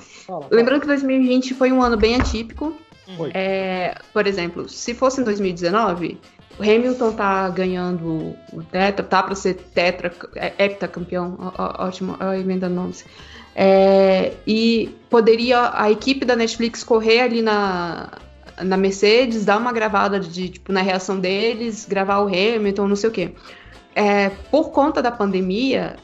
Lembrando 0.50 0.82
que 0.82 0.86
2020 0.86 1.54
foi 1.54 1.72
um 1.72 1.82
ano 1.82 1.96
bem 1.96 2.16
atípico. 2.16 2.74
Foi. 3.16 3.30
É, 3.34 3.96
por 4.12 4.26
exemplo, 4.26 4.68
se 4.68 4.94
fosse 4.94 5.20
em 5.20 5.24
2019, 5.24 6.18
o 6.58 6.62
Hamilton 6.62 7.12
tá 7.12 7.48
ganhando 7.48 8.34
o 8.52 8.62
tetra, 8.70 9.04
tá 9.04 9.22
para 9.22 9.34
ser 9.34 9.54
tetra, 9.54 10.14
é, 10.36 10.52
heptacampeão, 10.58 11.36
ó, 11.56 11.86
ótimo, 11.86 12.16
ó, 12.20 12.32
emendando 12.32 12.74
nomes. 12.74 13.04
É, 13.54 14.32
e 14.46 14.94
poderia 15.08 15.70
a 15.74 15.90
equipe 15.90 16.24
da 16.24 16.34
Netflix 16.34 16.82
correr 16.82 17.20
ali 17.20 17.42
na, 17.42 18.10
na 18.62 18.76
Mercedes, 18.76 19.44
dar 19.44 19.58
uma 19.58 19.72
gravada 19.72 20.18
de, 20.18 20.48
tipo, 20.48 20.72
na 20.72 20.82
reação 20.82 21.18
deles, 21.18 21.86
gravar 21.86 22.20
o 22.20 22.26
Hamilton, 22.26 22.88
não 22.88 22.96
sei 22.96 23.10
o 23.10 23.12
quê. 23.12 23.32
É, 23.94 24.30
por 24.50 24.70
conta 24.70 25.00
da 25.00 25.10
pandemia, 25.10 25.96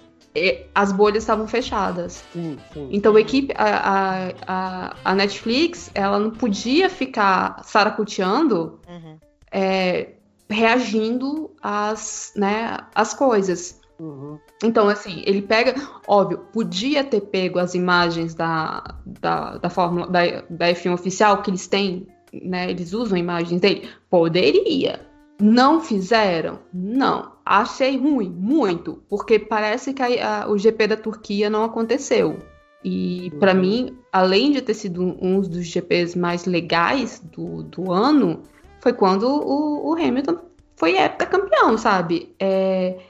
as 0.74 0.92
bolhas 0.92 1.22
estavam 1.24 1.46
fechadas. 1.48 2.24
Sim, 2.32 2.58
sim. 2.72 2.88
Então 2.92 3.16
a 3.16 3.20
equipe, 3.20 3.52
a, 3.56 3.64
a, 3.66 4.32
a, 4.46 4.96
a 5.04 5.14
Netflix, 5.14 5.90
ela 5.94 6.18
não 6.18 6.30
podia 6.30 6.88
ficar 6.88 7.62
saracuteando, 7.64 8.78
Uhum. 8.88 9.18
é, 9.50 10.10
reagindo 10.48 11.50
às, 11.62 12.32
né, 12.36 12.76
às 12.94 13.14
coisas. 13.14 13.80
Uhum. 13.98 14.38
Então, 14.64 14.88
assim, 14.88 15.22
ele 15.26 15.42
pega, 15.42 15.74
óbvio, 16.06 16.38
podia 16.52 17.04
ter 17.04 17.20
pego 17.20 17.58
as 17.58 17.74
imagens 17.74 18.34
da, 18.34 18.82
da, 19.04 19.58
da 19.58 19.70
Fórmula, 19.70 20.06
da, 20.06 20.42
da 20.48 20.68
F1 20.68 20.94
oficial 20.94 21.42
que 21.42 21.50
eles 21.50 21.66
têm, 21.66 22.06
né? 22.32 22.70
Eles 22.70 22.92
usam 22.92 23.18
imagens 23.18 23.60
dele. 23.60 23.88
Poderia. 24.08 25.00
Não 25.40 25.80
fizeram? 25.80 26.58
Não. 26.72 27.32
Achei 27.52 27.96
ruim, 27.98 28.30
muito, 28.30 29.02
porque 29.08 29.36
parece 29.36 29.92
que 29.92 30.00
a- 30.00 30.42
a- 30.44 30.48
o 30.48 30.56
GP 30.56 30.86
da 30.86 30.96
Turquia 30.96 31.50
não 31.50 31.64
aconteceu. 31.64 32.38
E 32.84 33.32
pra 33.40 33.52
Uhum. 33.52 33.60
mim, 33.60 33.98
além 34.12 34.52
de 34.52 34.62
ter 34.62 34.72
sido 34.74 35.02
um 35.20 35.40
dos 35.40 35.66
GPs 35.66 36.16
mais 36.16 36.44
legais 36.44 37.18
do, 37.18 37.64
do 37.64 37.90
ano, 37.90 38.44
foi 38.78 38.92
quando 38.92 39.24
o, 39.28 39.90
o 39.90 39.94
Hamilton 39.94 40.38
foi 40.76 40.96
heptacampeão, 40.96 41.76
sabe? 41.76 42.32
É, 42.38 43.00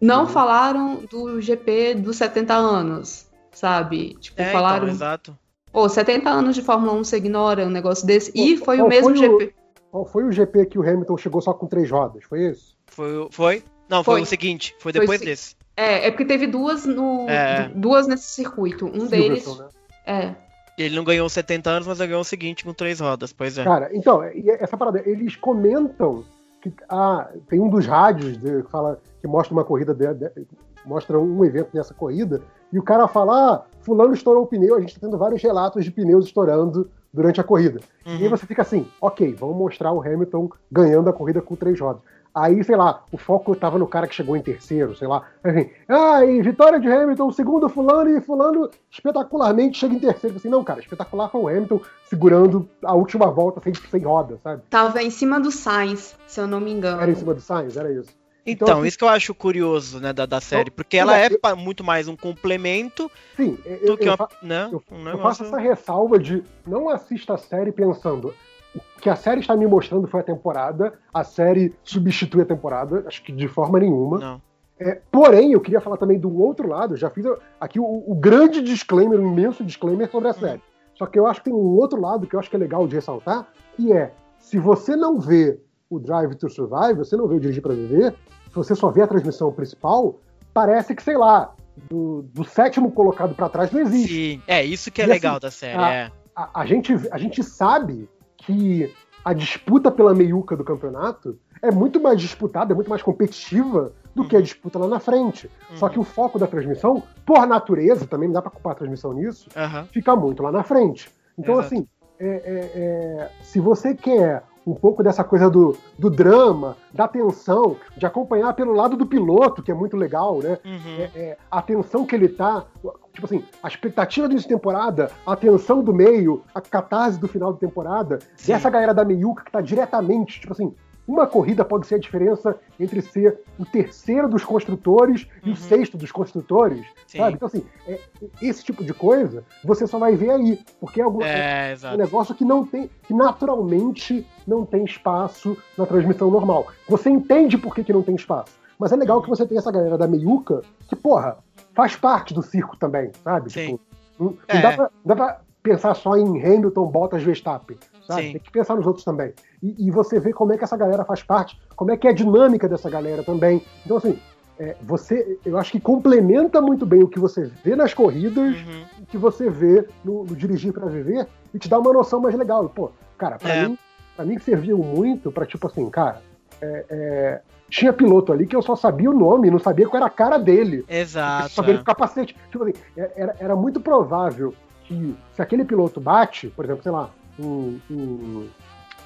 não 0.00 0.20
Uhum. 0.22 0.28
falaram 0.28 1.00
do 1.10 1.40
GP 1.40 1.94
dos 1.96 2.16
70 2.16 2.54
anos, 2.54 3.26
sabe? 3.50 4.14
Tipo, 4.20 4.40
É, 4.42 4.52
falaram, 4.52 4.84
então, 4.84 4.94
exato. 4.94 5.38
pô, 5.72 5.88
70 5.88 6.30
anos 6.30 6.54
de 6.54 6.62
Fórmula 6.62 6.92
1 6.92 7.02
você 7.02 7.16
ignora 7.16 7.66
um 7.66 7.70
negócio 7.70 8.06
desse. 8.06 8.30
E 8.32 8.56
foi 8.58 8.80
o 8.80 8.86
mesmo 8.86 9.10
foi 9.16 9.28
o- 9.28 9.40
GP. 9.40 9.54
Qual 9.90 10.06
foi 10.06 10.24
o 10.24 10.30
GP 10.32 10.66
que 10.66 10.78
o 10.78 10.82
Hamilton 10.88 11.16
chegou 11.18 11.40
só 11.42 11.52
com 11.52 11.66
três 11.66 11.90
rodas? 11.90 12.22
Foi 12.24 12.48
isso? 12.48 12.76
Foi, 12.86 13.14
o- 13.18 13.28
foi? 13.30 13.62
Não, 13.88 14.02
foi, 14.02 14.14
Foi. 14.14 14.22
o 14.22 14.26
seguinte. 14.26 14.74
Foi 14.78 14.92
Foi 14.92 15.00
depois 15.00 15.18
se- 15.20 15.26
desse. 15.26 15.56
É, 15.76 16.06
é 16.06 16.10
porque 16.10 16.24
teve 16.24 16.46
duas 16.46 16.84
no 16.86 17.28
É. 17.28 17.70
duas 17.74 18.06
nesse 18.06 18.24
circuito. 18.26 18.86
Um 18.86 19.06
deles 19.06 19.46
né? 19.58 19.68
é 20.06 20.34
Ele 20.78 20.96
não 20.96 21.04
ganhou 21.04 21.26
os 21.26 21.32
70 21.32 21.68
anos, 21.70 21.86
mas 21.86 21.98
ele 22.00 22.08
ganhou 22.08 22.22
o 22.22 22.24
seguinte 22.24 22.64
com 22.64 22.72
três 22.72 23.00
rodas. 23.00 23.32
Pois 23.32 23.56
é. 23.58 23.64
Cara, 23.64 23.90
então, 23.92 24.22
essa 24.22 24.76
parada, 24.76 25.02
eles 25.06 25.36
comentam 25.36 26.24
que 26.62 26.72
ah, 26.88 27.28
tem 27.48 27.60
um 27.60 27.68
dos 27.68 27.86
rádios 27.86 28.36
que 28.38 28.70
fala 28.70 28.98
que 29.20 29.26
mostra 29.26 29.52
uma 29.52 29.64
corrida 29.64 29.92
de- 29.94 30.14
de- 30.14 30.46
mostra 30.84 31.18
um 31.18 31.44
evento 31.44 31.68
dessa 31.72 31.92
corrida, 31.94 32.40
e 32.72 32.78
o 32.78 32.82
cara 32.82 33.06
fala: 33.08 33.52
ah, 33.54 33.62
fulano 33.82 34.14
estourou 34.14 34.44
o 34.44 34.46
pneu, 34.46 34.74
a 34.76 34.80
gente 34.80 34.94
tá 34.94 35.00
tendo 35.06 35.18
vários 35.18 35.42
relatos 35.42 35.84
de 35.84 35.90
pneus 35.90 36.26
estourando 36.26 36.90
durante 37.12 37.40
a 37.40 37.44
corrida. 37.44 37.80
E 38.06 38.10
aí 38.10 38.24
Uhum. 38.24 38.30
você 38.30 38.46
fica 38.46 38.62
assim, 38.62 38.86
ok, 39.00 39.34
vamos 39.38 39.56
mostrar 39.56 39.92
o 39.92 40.00
Hamilton 40.00 40.48
ganhando 40.70 41.08
a 41.10 41.12
corrida 41.12 41.40
com 41.42 41.54
três 41.54 41.78
rodas. 41.78 42.02
Aí, 42.34 42.64
sei 42.64 42.76
lá, 42.76 43.04
o 43.12 43.18
foco 43.18 43.54
tava 43.54 43.78
no 43.78 43.86
cara 43.86 44.06
que 44.06 44.14
chegou 44.14 44.34
em 44.36 44.42
terceiro, 44.42 44.96
sei 44.96 45.06
lá. 45.06 45.22
Assim, 45.44 45.70
ah, 45.86 46.24
e 46.24 46.40
vitória 46.40 46.80
de 46.80 46.90
Hamilton, 46.90 47.30
segundo 47.30 47.68
fulano, 47.68 48.08
e 48.16 48.20
fulano 48.22 48.70
espetacularmente 48.90 49.78
chega 49.78 49.94
em 49.94 49.98
terceiro. 49.98 50.36
Assim, 50.36 50.48
não, 50.48 50.64
cara, 50.64 50.80
espetacular 50.80 51.28
foi 51.28 51.40
o 51.42 51.48
Hamilton 51.48 51.80
segurando 52.06 52.68
a 52.82 52.94
última 52.94 53.30
volta 53.30 53.60
sem, 53.60 53.74
sem 53.74 54.02
roda, 54.02 54.38
sabe? 54.42 54.62
tava 54.70 55.02
em 55.02 55.10
cima 55.10 55.38
do 55.38 55.50
Sainz, 55.50 56.16
se 56.26 56.40
eu 56.40 56.46
não 56.46 56.60
me 56.60 56.72
engano. 56.72 57.02
Era 57.02 57.10
em 57.10 57.14
cima 57.14 57.34
do 57.34 57.40
Sainz, 57.40 57.76
era 57.76 57.92
isso. 57.92 58.08
Então, 58.44 58.66
Então, 58.66 58.78
assim- 58.78 58.88
isso 58.88 58.98
que 58.98 59.04
eu 59.04 59.08
acho 59.08 59.34
curioso, 59.34 60.00
né, 60.00 60.12
da, 60.12 60.26
da 60.26 60.40
série. 60.40 60.70
Porque 60.70 60.96
eu- 60.96 61.02
ela 61.02 61.18
é 61.18 61.28
eu- 61.30 61.56
muito 61.56 61.84
mais 61.84 62.08
um 62.08 62.16
complemento 62.16 63.10
Sim, 63.36 63.52
do 63.54 63.92
eu, 63.92 63.96
que 63.98 64.08
eu, 64.08 64.14
uma, 64.14 64.28
né, 64.42 64.68
eu- 64.72 64.82
um 64.90 64.98
eu 64.98 65.04
negócio... 65.04 65.22
faço 65.22 65.44
essa 65.44 65.58
ressalva 65.58 66.18
de 66.18 66.42
não 66.66 66.88
assista 66.88 67.34
a 67.34 67.38
série 67.38 67.70
pensando 67.70 68.34
o 68.74 68.80
que 69.00 69.08
a 69.10 69.16
série 69.16 69.40
está 69.40 69.56
me 69.56 69.66
mostrando 69.66 70.06
foi 70.08 70.20
a 70.20 70.24
temporada, 70.24 70.94
a 71.12 71.24
série 71.24 71.74
substitui 71.82 72.42
a 72.42 72.46
temporada, 72.46 73.04
acho 73.06 73.22
que 73.22 73.32
de 73.32 73.48
forma 73.48 73.78
nenhuma. 73.78 74.18
Não. 74.18 74.42
É, 74.78 75.00
porém, 75.12 75.52
eu 75.52 75.60
queria 75.60 75.80
falar 75.80 75.96
também 75.96 76.18
do 76.18 76.34
outro 76.40 76.66
lado, 76.68 76.96
já 76.96 77.08
fiz 77.10 77.24
aqui 77.60 77.78
o, 77.78 77.84
o 78.06 78.14
grande 78.14 78.60
disclaimer, 78.62 79.20
um 79.20 79.30
imenso 79.32 79.62
disclaimer 79.62 80.10
sobre 80.10 80.28
a 80.28 80.32
série. 80.32 80.60
Só 80.94 81.06
que 81.06 81.18
eu 81.18 81.26
acho 81.26 81.40
que 81.40 81.50
tem 81.50 81.54
um 81.54 81.76
outro 81.76 82.00
lado 82.00 82.26
que 82.26 82.34
eu 82.34 82.40
acho 82.40 82.50
que 82.50 82.56
é 82.56 82.58
legal 82.58 82.86
de 82.88 82.94
ressaltar, 82.94 83.46
que 83.76 83.92
é, 83.92 84.12
se 84.38 84.58
você 84.58 84.96
não 84.96 85.20
vê 85.20 85.58
o 85.88 85.98
Drive 86.00 86.34
to 86.34 86.48
Survive, 86.48 86.94
você 86.98 87.16
não 87.16 87.28
vê 87.28 87.34
o 87.36 87.40
Dirigir 87.40 87.62
para 87.62 87.74
Viver, 87.74 88.14
se 88.48 88.54
você 88.54 88.74
só 88.74 88.90
vê 88.90 89.02
a 89.02 89.06
transmissão 89.06 89.52
principal, 89.52 90.18
parece 90.52 90.94
que, 90.94 91.02
sei 91.02 91.16
lá, 91.16 91.54
do, 91.88 92.22
do 92.34 92.44
sétimo 92.44 92.90
colocado 92.90 93.34
para 93.34 93.48
trás 93.48 93.70
não 93.70 93.80
existe. 93.80 94.34
Sim, 94.36 94.42
é 94.46 94.64
isso 94.64 94.90
que 94.90 95.00
é 95.00 95.04
E 95.04 95.08
legal 95.08 95.32
assim, 95.36 95.40
da 95.42 95.50
série, 95.50 95.78
a- 95.78 95.92
é. 95.94 96.10
A, 96.34 96.60
a 96.60 96.66
gente, 96.66 96.94
a 97.10 97.18
gente 97.18 97.42
sabe 97.42 98.08
que 98.46 98.92
a 99.24 99.32
disputa 99.32 99.90
pela 99.90 100.14
meiuca 100.14 100.56
do 100.56 100.64
campeonato 100.64 101.38
é 101.60 101.70
muito 101.70 102.00
mais 102.00 102.20
disputada, 102.20 102.72
é 102.72 102.74
muito 102.74 102.90
mais 102.90 103.02
competitiva 103.02 103.92
do 104.14 104.26
que 104.26 104.36
a 104.36 104.40
disputa 104.40 104.78
lá 104.78 104.88
na 104.88 104.98
frente. 104.98 105.48
Só 105.74 105.88
que 105.88 105.98
o 105.98 106.02
foco 106.04 106.38
da 106.38 106.46
transmissão, 106.46 107.02
por 107.24 107.46
natureza, 107.46 108.06
também 108.06 108.28
não 108.28 108.34
dá 108.34 108.42
para 108.42 108.50
culpar 108.50 108.72
a 108.72 108.76
transmissão 108.76 109.12
nisso, 109.12 109.48
Aham. 109.56 109.86
fica 109.92 110.14
muito 110.16 110.42
lá 110.42 110.50
na 110.52 110.62
frente. 110.62 111.08
Então, 111.38 111.54
Exato. 111.54 111.66
assim, 111.74 111.86
é- 112.18 112.26
é- 112.26 112.70
é, 112.74 113.30
se 113.42 113.58
você 113.60 113.94
quer 113.94 114.42
um 114.66 114.74
pouco 114.74 115.02
dessa 115.02 115.24
coisa 115.24 115.50
do, 115.50 115.76
do 115.98 116.08
drama, 116.08 116.76
da 116.92 117.08
tensão, 117.08 117.76
de 117.96 118.06
acompanhar 118.06 118.52
pelo 118.54 118.72
lado 118.72 118.96
do 118.96 119.06
piloto, 119.06 119.62
que 119.62 119.72
é 119.72 119.74
muito 119.74 119.96
legal, 119.96 120.38
né? 120.40 120.58
Uhum. 120.64 120.98
É, 120.98 121.10
é, 121.14 121.38
a 121.50 121.60
tensão 121.62 122.06
que 122.06 122.14
ele 122.14 122.28
tá, 122.28 122.64
tipo 123.12 123.26
assim, 123.26 123.44
a 123.62 123.68
expectativa 123.68 124.26
do 124.26 124.32
início 124.32 124.48
de 124.48 124.54
temporada, 124.54 125.10
a 125.26 125.36
tensão 125.36 125.82
do 125.82 125.92
meio, 125.92 126.42
a 126.54 126.60
catarse 126.60 127.18
do 127.18 127.28
final 127.28 127.52
da 127.52 127.58
temporada, 127.58 128.18
Sim. 128.36 128.52
e 128.52 128.54
essa 128.54 128.70
galera 128.70 128.94
da 128.94 129.04
meiuca 129.04 129.44
que 129.44 129.52
tá 129.52 129.60
diretamente, 129.60 130.40
tipo 130.40 130.52
assim, 130.52 130.74
uma 131.06 131.26
corrida 131.26 131.64
pode 131.64 131.86
ser 131.88 131.96
a 131.96 131.98
diferença 131.98 132.56
entre 132.78 133.02
ser 133.02 133.40
o 133.58 133.64
terceiro 133.66 134.28
dos 134.28 134.44
construtores 134.44 135.26
e 135.42 135.48
Uhum. 135.48 135.52
o 135.52 135.56
sexto 135.56 135.98
dos 135.98 136.12
construtores, 136.12 136.86
Sim. 137.08 137.18
sabe? 137.18 137.34
Então, 137.34 137.46
assim, 137.48 137.64
é- 137.88 137.98
esse 138.40 138.62
tipo 138.64 138.84
de 138.84 138.94
coisa 138.94 139.42
você 139.64 139.84
só 139.86 139.98
vai 139.98 140.14
ver 140.14 140.30
aí, 140.30 140.60
porque 140.80 141.00
é, 141.00 141.04
algum, 141.04 141.20
É, 141.22 141.68
um 141.68 141.72
exato. 141.72 141.98
negócio 141.98 142.34
que 142.36 142.44
não 142.44 142.64
tem, 142.64 142.88
que 143.02 143.12
naturalmente 143.12 144.26
não 144.46 144.64
tem 144.64 144.84
espaço 144.84 145.56
na 145.76 145.84
transmissão 145.86 146.30
normal. 146.30 146.68
Você 146.88 147.10
entende 147.10 147.58
por 147.58 147.74
que, 147.74 147.84
que 147.84 147.92
não 147.92 148.02
tem 148.02 148.14
espaço. 148.14 148.52
Mas 148.78 148.90
é 148.92 148.96
legal 148.96 149.20
que 149.22 149.28
você 149.28 149.44
tenha 149.46 149.58
essa 149.60 149.70
galera 149.70 149.98
da 149.98 150.08
meiuca 150.08 150.62
que, 150.88 150.96
porra, 150.96 151.36
faz 151.74 151.96
parte 151.96 152.32
do 152.34 152.42
circo 152.42 152.76
também, 152.76 153.10
sabe? 153.24 153.50
Sim. 153.52 153.76
Tipo, 153.76 153.80
não, 154.18 154.26
não 154.30 154.38
É. 154.48 154.60
dá, 154.62 154.72
pra, 154.72 154.90
não 155.04 155.16
dá 155.16 155.16
pra 155.16 155.40
pensar 155.62 155.94
só 155.94 156.16
em 156.16 156.42
Hamilton, 156.44 156.86
Bottas, 156.86 157.22
Verstappen, 157.22 157.76
sabe? 158.06 158.22
Sim. 158.22 158.32
Tem 158.32 158.40
que 158.40 158.50
pensar 158.50 158.74
nos 158.76 158.86
outros 158.86 159.04
também. 159.04 159.32
E, 159.62 159.86
e 159.86 159.90
você 159.90 160.18
vê 160.20 160.32
como 160.32 160.52
é 160.52 160.58
que 160.58 160.64
essa 160.64 160.76
galera 160.76 161.04
faz 161.04 161.22
parte, 161.22 161.58
como 161.76 161.90
é 161.90 161.96
que 161.96 162.06
é 162.06 162.10
a 162.10 162.14
dinâmica 162.14 162.68
dessa 162.68 162.90
galera 162.90 163.22
também. 163.22 163.62
Então, 163.84 163.96
assim, 163.96 164.18
é, 164.58 164.76
você, 164.82 165.38
eu 165.44 165.56
acho 165.58 165.72
que 165.72 165.80
complementa 165.80 166.60
muito 166.60 166.84
bem 166.84 167.02
o 167.02 167.08
que 167.08 167.18
você 167.18 167.50
vê 167.64 167.74
nas 167.76 167.94
corridas, 167.94 168.54
Uhum. 168.56 168.84
o 169.02 169.06
que 169.06 169.16
você 169.16 169.48
vê 169.48 169.86
no, 170.04 170.24
no 170.24 170.36
dirigir 170.36 170.72
para 170.72 170.86
viver 170.86 171.26
e 171.54 171.58
te 171.58 171.68
dá 171.68 171.78
uma 171.78 171.92
noção 171.92 172.20
mais 172.20 172.34
legal. 172.34 172.68
Pô, 172.68 172.90
cara, 173.16 173.38
pra 173.38 173.54
É. 173.54 173.68
mim, 173.68 173.78
para 174.16 174.24
mim 174.24 174.38
serviu 174.38 174.78
muito 174.78 175.32
para 175.32 175.46
tipo 175.46 175.66
assim, 175.66 175.88
cara, 175.88 176.20
é, 176.62 176.84
é, 176.90 177.40
tinha 177.68 177.92
piloto 177.92 178.32
ali 178.32 178.46
que 178.46 178.54
eu 178.54 178.62
só 178.62 178.76
sabia 178.76 179.10
o 179.10 179.14
nome, 179.18 179.50
não 179.50 179.58
sabia 179.58 179.86
qual 179.88 179.96
era 179.98 180.06
a 180.06 180.10
cara 180.10 180.38
dele. 180.38 180.84
Eu 180.88 180.96
Exato. 181.00 181.48
só 181.50 181.62
via 181.62 181.74
é. 181.74 181.78
com 181.78 181.84
capacete. 181.84 182.36
Tipo 182.50 182.64
assim, 182.64 182.74
era, 182.94 183.36
era 183.38 183.56
muito 183.56 183.80
provável 183.80 184.54
que 184.84 185.14
se 185.34 185.42
aquele 185.42 185.64
piloto 185.64 186.00
bate, 186.00 186.48
por 186.48 186.64
exemplo, 186.64 186.82
sei 186.82 186.92
lá, 186.92 187.10
um, 187.38 187.78
um, 187.90 188.48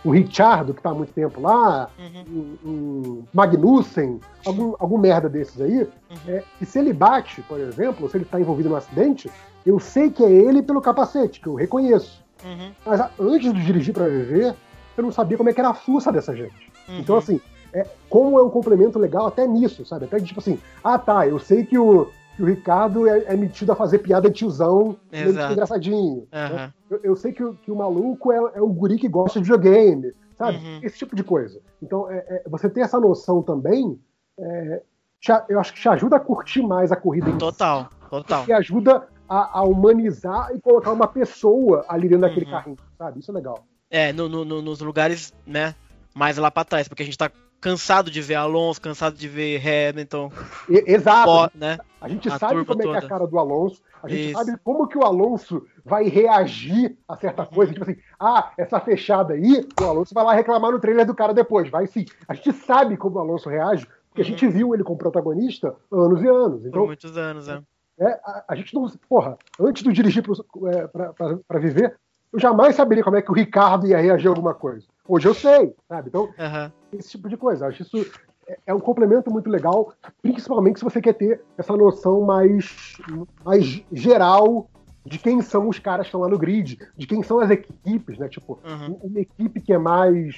um 0.04 0.10
Richardo, 0.10 0.74
que 0.74 0.82
tá 0.82 0.90
há 0.90 0.94
muito 0.94 1.12
tempo 1.12 1.40
lá, 1.40 1.88
Uhum. 1.98 2.24
um, 2.64 2.68
um 2.70 3.24
Magnussen, 3.32 4.20
algum, 4.44 4.74
algum 4.78 4.98
merda 4.98 5.28
desses 5.28 5.60
aí, 5.60 5.82
Uhum. 5.82 5.88
é, 6.28 6.42
que 6.58 6.66
se 6.66 6.78
ele 6.78 6.92
bate, 6.92 7.40
por 7.42 7.58
exemplo, 7.58 8.08
se 8.08 8.16
ele 8.16 8.24
tá 8.24 8.40
envolvido 8.40 8.68
num 8.68 8.76
acidente, 8.76 9.30
eu 9.64 9.78
sei 9.80 10.10
que 10.10 10.24
é 10.24 10.30
ele 10.30 10.62
pelo 10.62 10.80
capacete, 10.80 11.40
que 11.40 11.46
eu 11.46 11.54
reconheço. 11.54 12.24
Uhum. 12.44 12.72
Mas 12.84 13.00
antes 13.18 13.52
de 13.52 13.64
dirigir 13.64 13.94
para 13.94 14.06
viver, 14.08 14.54
eu 14.96 15.02
não 15.02 15.12
sabia 15.12 15.36
como 15.36 15.48
é 15.50 15.52
que 15.52 15.60
era 15.60 15.70
a 15.70 15.74
fuça 15.74 16.10
dessa 16.12 16.34
gente. 16.34 16.72
Uhum. 16.88 16.98
Então, 16.98 17.16
assim, 17.16 17.40
é, 17.72 17.86
como 18.08 18.38
é 18.38 18.42
um 18.42 18.50
complemento 18.50 18.98
legal 18.98 19.26
até 19.26 19.46
nisso, 19.46 19.84
sabe? 19.84 20.04
Até 20.06 20.18
de, 20.18 20.26
tipo 20.26 20.40
assim, 20.40 20.58
ah 20.82 20.98
tá, 20.98 21.26
eu 21.26 21.38
sei 21.38 21.64
que 21.64 21.76
o, 21.78 22.08
que 22.36 22.42
o 22.42 22.46
Ricardo 22.46 23.06
é, 23.08 23.24
é 23.26 23.36
metido 23.36 23.72
a 23.72 23.76
fazer 23.76 23.98
piada 23.98 24.28
de 24.30 24.36
tiozão, 24.36 24.96
Exato. 25.12 25.52
engraçadinho. 25.52 26.26
né? 26.32 26.44
Aham. 26.46 26.72
Eu, 26.90 27.00
eu 27.02 27.16
sei 27.16 27.32
que 27.32 27.42
o, 27.42 27.54
que 27.54 27.70
o 27.70 27.76
maluco 27.76 28.30
é, 28.32 28.36
é 28.54 28.60
o 28.62 28.68
guri 28.68 28.96
que 28.98 29.08
gosta 29.08 29.40
de 29.40 29.44
videogame, 29.44 30.12
sabe? 30.38 30.58
Uhum. 30.58 30.80
Esse 30.82 30.98
tipo 30.98 31.16
de 31.16 31.24
coisa. 31.24 31.60
Então, 31.82 32.10
é, 32.10 32.16
é, 32.28 32.42
você 32.48 32.68
ter 32.70 32.80
essa 32.80 33.00
noção 33.00 33.42
também, 33.42 33.98
é, 34.38 34.82
te 35.20 35.32
eu 35.48 35.58
acho 35.58 35.72
que 35.74 35.80
te 35.80 35.88
ajuda 35.88 36.16
a 36.16 36.20
curtir 36.20 36.62
mais 36.62 36.92
a 36.92 36.96
corrida 36.96 37.30
si. 37.32 37.38
Total, 37.38 37.88
total. 38.08 38.44
E 38.46 38.52
ajuda 38.52 39.08
a, 39.28 39.58
a 39.58 39.62
humanizar 39.64 40.50
e 40.54 40.60
colocar 40.60 40.92
uma 40.92 41.08
pessoa 41.08 41.84
ali 41.88 42.08
dentro 42.08 42.22
daquele 42.22 42.46
Uhum. 42.46 42.52
carrinho, 42.52 42.76
sabe? 42.96 43.18
Isso 43.20 43.30
é 43.30 43.34
legal. 43.34 43.64
É, 43.90 44.12
no, 44.12 44.28
no- 44.28 44.44
no- 44.44 44.62
nos 44.62 44.80
lugares, 44.80 45.32
né, 45.46 45.74
mais 46.16 46.38
lá 46.38 46.50
pra 46.50 46.64
trás, 46.64 46.88
porque 46.88 47.02
a 47.02 47.06
gente 47.06 47.18
tá 47.18 47.30
cansado 47.60 48.10
de 48.10 48.22
ver 48.22 48.34
Alonso, 48.36 48.80
cansado 48.80 49.16
de 49.16 49.28
ver 49.28 49.60
Hamilton, 49.60 50.30
exato. 50.68 51.24
Pó, 51.26 51.50
né? 51.54 51.78
A 52.00 52.08
gente 52.08 52.28
A 52.28 52.38
sabe 52.38 52.64
como 52.64 52.80
é 52.80 52.84
que 52.84 52.88
é 52.88 52.92
a 52.92 52.94
toda. 53.00 53.08
cara 53.08 53.26
do 53.26 53.38
Alonso, 53.38 53.82
a 54.02 54.08
gente 54.08 54.30
Isso. 54.30 54.38
sabe 54.38 54.56
como 54.64 54.86
que 54.88 54.96
o 54.96 55.04
Alonso 55.04 55.66
vai 55.84 56.04
reagir 56.08 56.96
a 57.08 57.16
certa 57.16 57.44
coisa. 57.44 57.72
Tipo 57.72 57.84
assim, 57.84 57.96
ah, 58.18 58.52
essa 58.56 58.80
fechada 58.80 59.34
aí, 59.34 59.66
o 59.80 59.84
Alonso 59.84 60.14
vai 60.14 60.24
lá 60.24 60.32
reclamar 60.34 60.70
no 60.72 60.80
trailer 60.80 61.04
do 61.06 61.14
cara 61.14 61.34
depois. 61.34 61.68
Vai 61.68 61.86
sim. 61.86 62.04
A 62.28 62.34
gente 62.34 62.52
sabe 62.52 62.96
como 62.96 63.16
o 63.16 63.20
Alonso 63.20 63.48
reage, 63.48 63.86
porque 64.08 64.22
a 64.22 64.24
Uhum. 64.24 64.30
gente 64.30 64.46
viu 64.48 64.74
ele 64.74 64.84
como 64.84 64.98
protagonista 64.98 65.74
anos 65.92 66.22
e 66.22 66.28
anos. 66.28 66.60
Por 66.62 66.68
Então, 66.68 66.86
muitos 66.86 67.16
anos, 67.16 67.46
né? 67.48 67.62
é, 68.00 68.06
a, 68.24 68.44
a 68.50 68.54
gente 68.54 68.74
não. 68.74 68.86
Porra, 69.08 69.36
antes 69.58 69.82
do 69.82 69.92
dirigir 69.92 70.22
pro- 70.22 70.34
é, 70.68 71.58
viver, 71.58 71.96
eu 72.32 72.38
jamais 72.38 72.74
saberia 72.74 73.04
como 73.04 73.16
é 73.16 73.22
que 73.22 73.30
o 73.30 73.34
Ricardo 73.34 73.86
ia 73.86 73.98
reagir 73.98 74.28
a 74.28 74.30
alguma 74.30 74.54
coisa. 74.54 74.86
Hoje 75.08 75.28
eu 75.28 75.34
sei, 75.34 75.74
sabe? 75.88 76.08
Então, 76.08 76.28
Aham. 76.38 76.72
esse 76.92 77.10
tipo 77.10 77.28
de 77.28 77.36
coisa. 77.36 77.66
Acho 77.66 77.82
isso 77.82 78.04
é- 78.48 78.58
é 78.66 78.74
um 78.74 78.80
complemento 78.80 79.30
muito 79.30 79.48
legal, 79.50 79.92
principalmente 80.22 80.78
se 80.78 80.84
você 80.84 81.00
quer 81.00 81.14
ter 81.14 81.40
essa 81.56 81.76
noção 81.76 82.22
mais, 82.22 82.96
mais 83.44 83.64
geral 83.92 84.68
de 85.04 85.18
quem 85.18 85.40
são 85.40 85.68
os 85.68 85.78
caras 85.78 86.06
que 86.06 86.08
estão 86.08 86.20
lá 86.20 86.28
no 86.28 86.38
grid, 86.38 86.78
de 86.96 87.06
quem 87.06 87.22
são 87.22 87.38
as 87.38 87.50
equipes, 87.50 88.18
né? 88.18 88.28
Tipo, 88.28 88.58
Uhum. 88.64 88.98
uma 89.02 89.20
equipe 89.20 89.60
que 89.60 89.72
é 89.72 89.78
mais. 89.78 90.34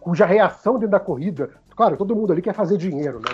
cuja 0.00 0.24
reação 0.24 0.74
dentro 0.74 0.92
da 0.92 0.98
corrida. 1.00 1.50
Claro, 1.76 1.94
todo 1.98 2.16
mundo 2.16 2.32
ali 2.32 2.40
quer 2.40 2.54
fazer 2.54 2.78
dinheiro, 2.78 3.20
né? 3.20 3.28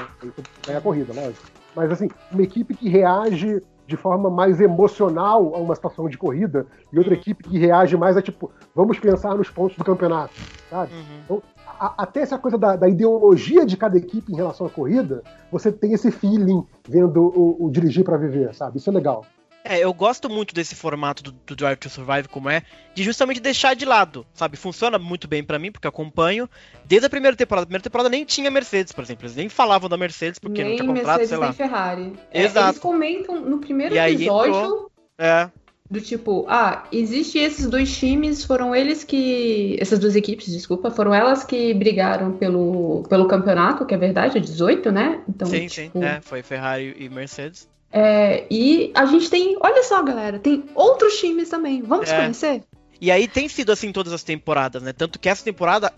É 0.67 0.75
a 0.75 0.81
corrida, 0.81 1.13
lógico. 1.13 1.47
Mas 1.77 1.93
assim, 1.93 2.09
uma 2.33 2.43
equipe 2.43 2.75
que 2.75 2.89
reage 2.89 3.63
de 3.87 3.97
forma 3.97 4.29
mais 4.29 4.61
emocional 4.61 5.55
a 5.55 5.59
uma 5.59 5.75
situação 5.75 6.09
de 6.09 6.19
corrida 6.19 6.67
e 6.93 6.99
outra 6.99 7.15
equipe 7.15 7.45
que 7.45 7.59
reage 7.59 7.97
mais 7.97 8.17
a 8.17 8.23
tipo, 8.23 8.51
vamos 8.75 8.99
pensar 8.99 9.35
nos 9.37 9.49
pontos 9.51 9.77
do 9.77 9.85
campeonato, 9.85 10.35
sabe? 10.69 10.93
Uhum. 11.29 11.41
a- 11.79 11.95
até 11.99 12.21
essa 12.21 12.39
coisa 12.39 12.57
da, 12.59 12.75
da 12.77 12.89
ideologia 12.89 13.65
de 13.65 13.77
cada 13.77 13.97
equipe 13.97 14.33
em 14.33 14.37
relação 14.37 14.67
à 14.67 14.71
corrida, 14.71 15.23
você 15.53 15.71
tem 15.71 15.93
esse 15.93 16.11
feeling 16.11 16.65
vendo 16.89 17.23
o, 17.23 17.67
o 17.67 17.71
dirigir 17.71 18.03
para 18.05 18.17
viver, 18.17 18.55
sabe? 18.55 18.79
Isso 18.79 18.91
é 18.91 18.93
legal. 18.93 19.25
É, 19.69 19.81
eu 19.81 19.93
gosto 19.93 20.29
muito 20.31 20.55
desse 20.55 20.75
formato 20.75 21.23
do, 21.23 21.33
do 21.33 21.57
Drive 21.57 21.77
to 21.79 21.91
Survive 21.91 22.29
como 22.29 22.49
é, 22.49 22.63
de 22.95 23.03
justamente 23.03 23.41
deixar 23.41 23.75
de 23.75 23.85
lado, 23.85 24.25
sabe? 24.33 24.57
Funciona 24.57 24.99
muito 24.99 25.27
bem 25.27 25.43
pra 25.43 25.59
mim, 25.59 25.73
porque 25.73 25.87
eu 25.87 25.91
acompanho 25.91 26.49
desde 26.85 27.07
a 27.07 27.11
primeira 27.11 27.37
temporada. 27.37 27.65
A 27.65 27.67
primeira 27.67 27.83
temporada 27.83 28.09
nem 28.09 28.25
tinha 28.25 28.51
Mercedes, 28.51 28.93
por 28.93 29.03
exemplo. 29.03 29.25
Eles 29.27 29.35
nem 29.37 29.49
falavam 29.49 29.89
da 29.89 29.97
Mercedes 29.97 30.39
porque 30.39 30.63
não 30.63 30.69
nem 30.69 30.79
tinha 30.79 30.89
contrato, 30.89 31.07
Mercedes 31.19 31.29
sei 31.29 31.39
nem 31.39 31.47
lá. 31.47 31.53
Ferrari. 31.53 32.13
É, 32.33 32.43
Exato. 32.45 32.69
eles 32.69 32.79
comentam 32.79 33.41
no 33.41 33.59
primeiro 33.59 33.99
aí 33.99 34.15
episódio 34.15 34.55
entrou- 34.55 34.91
É, 35.19 35.51
do 35.89 36.01
tipo, 36.01 36.45
ah, 36.49 36.85
existe 36.91 37.39
esses 37.39 37.69
dois 37.69 37.97
times, 37.97 38.45
foram 38.45 38.75
eles 38.75 39.05
que. 39.05 39.77
Essas 39.81 39.99
duas 39.99 40.17
equipes, 40.17 40.53
desculpa, 40.53 40.91
foram 40.91 41.15
elas 41.15 41.45
que 41.45 41.73
brigaram 41.75 42.33
pelo, 42.33 43.05
pelo 43.09 43.27
campeonato, 43.29 43.87
que 43.87 43.95
é 43.95 43.99
verdade, 43.99 44.37
é 44.37 44.41
18, 44.41 44.91
né? 44.91 45.23
Então, 45.29 45.47
sim, 45.47 45.67
tipo, 45.69 45.99
sim. 45.99 46.05
É, 46.05 46.21
foi 46.21 46.43
Ferrari 46.43 46.95
e 46.99 47.09
Mercedes. 47.09 47.69
É, 47.99 48.47
e 48.51 48.93
a 48.95 49.07
gente 49.07 49.31
tem, 49.31 49.57
olha 49.61 49.83
só, 49.83 50.03
galera, 50.03 50.39
tem 50.39 50.65
outros 50.75 51.19
times 51.19 51.49
também. 51.49 51.81
Vamos 51.81 52.11
É. 52.11 52.17
conhecer? 52.17 52.63
E 53.01 53.11
aí 53.11 53.27
tem 53.27 53.49
sido 53.49 53.73
assim 53.73 53.91
todas 53.93 54.13
as 54.13 54.23
temporadas, 54.23 54.83
né? 54.83 54.93
Tanto 54.93 55.19
que 55.19 55.29
essa 55.29 55.43
temporada, 55.43 55.91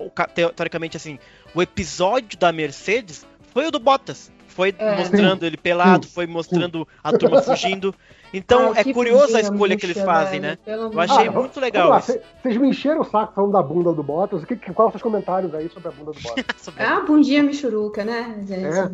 teoricamente, 0.55 0.97
assim, 0.97 1.19
o 1.55 1.61
episódio 1.63 2.39
da 2.39 2.53
Mercedes 2.53 3.27
foi 3.53 3.67
o 3.67 3.71
do 3.73 3.81
Bottas. 3.81 4.31
Foi 4.47 4.75
É. 4.79 4.97
mostrando 4.97 5.45
ele 5.47 5.57
pelado, 5.57 6.07
foi 6.09 6.27
mostrando 6.27 6.87
a 7.03 7.13
turma 7.17 7.41
fugindo. 7.43 7.93
Então 8.33 8.73
Ai, 8.77 8.83
é 8.89 8.93
curiosa 8.93 9.39
a 9.39 9.41
escolha 9.41 9.77
que 9.77 9.87
eles 9.87 9.99
fazem, 10.01 10.41
velho, 10.41 10.59
né? 10.67 10.75
Eu 10.93 11.01
achei 11.01 11.25
Deus. 11.25 11.35
muito 11.35 11.59
legal 11.61 11.89
lá, 11.89 11.99
isso. 12.01 12.19
Vocês 12.43 12.57
me 12.57 12.69
encheram 12.69 13.01
o 13.01 13.05
saco 13.05 13.33
falando 13.35 13.53
da 13.53 13.63
bunda 13.63 13.93
do 13.93 14.03
Bottas. 14.03 14.43
O 14.43 14.47
que, 14.47 14.55
que, 14.57 14.73
quais 14.73 14.91
são 14.93 14.97
os 14.97 15.03
comentários 15.03 15.55
aí 15.55 15.69
sobre 15.71 15.89
a 15.89 15.93
bunda 15.93 16.13
do 16.13 16.19
Bottas? 16.23 16.45
Sobre- 16.61 16.83
É 16.83 16.87
a 16.87 17.01
bundinha 17.01 17.43
michuruca, 17.43 18.05
né, 18.05 18.37
gente? 18.47 18.65
É. 18.65 18.89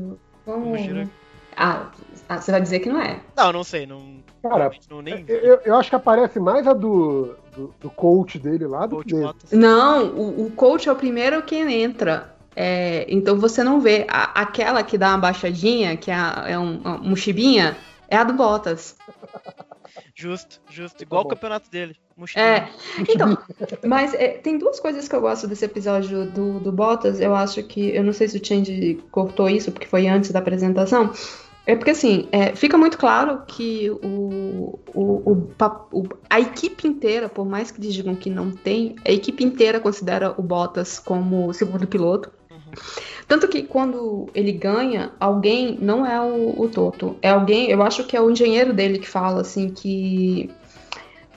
Vamos... 0.46 1.08
Ah, 1.56 1.86
ah, 2.28 2.40
você 2.40 2.50
vai 2.50 2.60
dizer 2.60 2.80
que 2.80 2.88
não 2.88 3.00
é. 3.00 3.20
Não, 3.36 3.52
não 3.52 3.64
sei, 3.64 3.86
não. 3.86 4.22
Cara, 4.42 4.70
não 4.90 5.00
nem. 5.02 5.24
Eu, 5.28 5.60
eu 5.64 5.76
acho 5.76 5.90
que 5.90 5.96
aparece 5.96 6.38
mais 6.38 6.66
a 6.66 6.72
do, 6.72 7.34
do, 7.54 7.74
do 7.80 7.90
coach 7.90 8.38
dele 8.38 8.66
lá 8.66 8.86
do 8.86 8.96
Coach 8.96 9.06
que 9.08 9.12
dele. 9.14 9.26
Bottas. 9.26 9.50
Não, 9.52 10.06
o, 10.08 10.46
o 10.46 10.50
coach 10.50 10.88
é 10.88 10.92
o 10.92 10.96
primeiro 10.96 11.42
que 11.42 11.56
entra. 11.56 12.34
É, 12.56 13.04
então 13.08 13.38
você 13.38 13.64
não 13.64 13.80
vê. 13.80 14.06
A- 14.08 14.40
aquela 14.42 14.82
que 14.82 14.96
dá 14.98 15.08
uma 15.10 15.18
baixadinha, 15.18 15.96
que 15.96 16.10
é, 16.10 16.14
a- 16.14 16.44
é 16.48 16.58
um, 16.58 16.80
um 17.02 17.16
chibinha, 17.16 17.76
é 18.08 18.16
a 18.16 18.24
do 18.24 18.32
Bottas. 18.34 18.96
Justo, 20.16 20.60
justo. 20.70 21.02
Igual 21.02 21.22
bom. 21.24 21.28
o 21.28 21.30
campeonato 21.30 21.68
dele. 21.68 21.96
Mochilinha. 22.16 22.48
É, 22.48 22.68
então, 23.10 23.36
mas 23.84 24.14
é, 24.14 24.28
tem 24.28 24.56
duas 24.58 24.78
coisas 24.78 25.08
que 25.08 25.14
eu 25.14 25.20
gosto 25.20 25.48
desse 25.48 25.64
episódio 25.64 26.26
do, 26.30 26.60
do 26.60 26.70
Bottas. 26.70 27.20
Eu 27.20 27.34
acho 27.34 27.60
que, 27.64 27.88
eu 27.90 28.04
não 28.04 28.12
sei 28.12 28.28
se 28.28 28.36
o 28.38 28.44
Change 28.44 29.02
cortou 29.10 29.48
isso, 29.48 29.72
porque 29.72 29.88
foi 29.88 30.06
antes 30.06 30.30
da 30.30 30.38
apresentação. 30.38 31.12
É 31.66 31.74
porque, 31.74 31.92
assim, 31.92 32.28
é, 32.30 32.54
fica 32.54 32.76
muito 32.76 32.98
claro 32.98 33.42
que 33.46 33.90
o, 33.90 34.78
o, 34.94 35.46
o 35.90 36.08
a 36.28 36.38
equipe 36.38 36.86
inteira, 36.86 37.28
por 37.28 37.46
mais 37.46 37.70
que 37.70 37.80
digam 37.80 38.14
que 38.14 38.28
não 38.28 38.50
tem, 38.50 38.96
a 39.06 39.10
equipe 39.10 39.42
inteira 39.42 39.80
considera 39.80 40.34
o 40.36 40.42
Bottas 40.42 40.98
como 40.98 41.52
segundo 41.54 41.86
piloto. 41.86 42.30
Tanto 43.26 43.48
que 43.48 43.62
quando 43.62 44.28
ele 44.34 44.52
ganha, 44.52 45.12
alguém, 45.18 45.78
não 45.80 46.04
é 46.04 46.20
o, 46.20 46.68
Toto, 46.68 47.16
é 47.22 47.30
alguém, 47.30 47.70
eu 47.70 47.82
acho 47.82 48.04
que 48.04 48.16
é 48.16 48.20
o 48.20 48.30
engenheiro 48.30 48.74
dele 48.74 48.98
que 48.98 49.08
fala, 49.08 49.40
assim, 49.40 49.70
que 49.70 50.50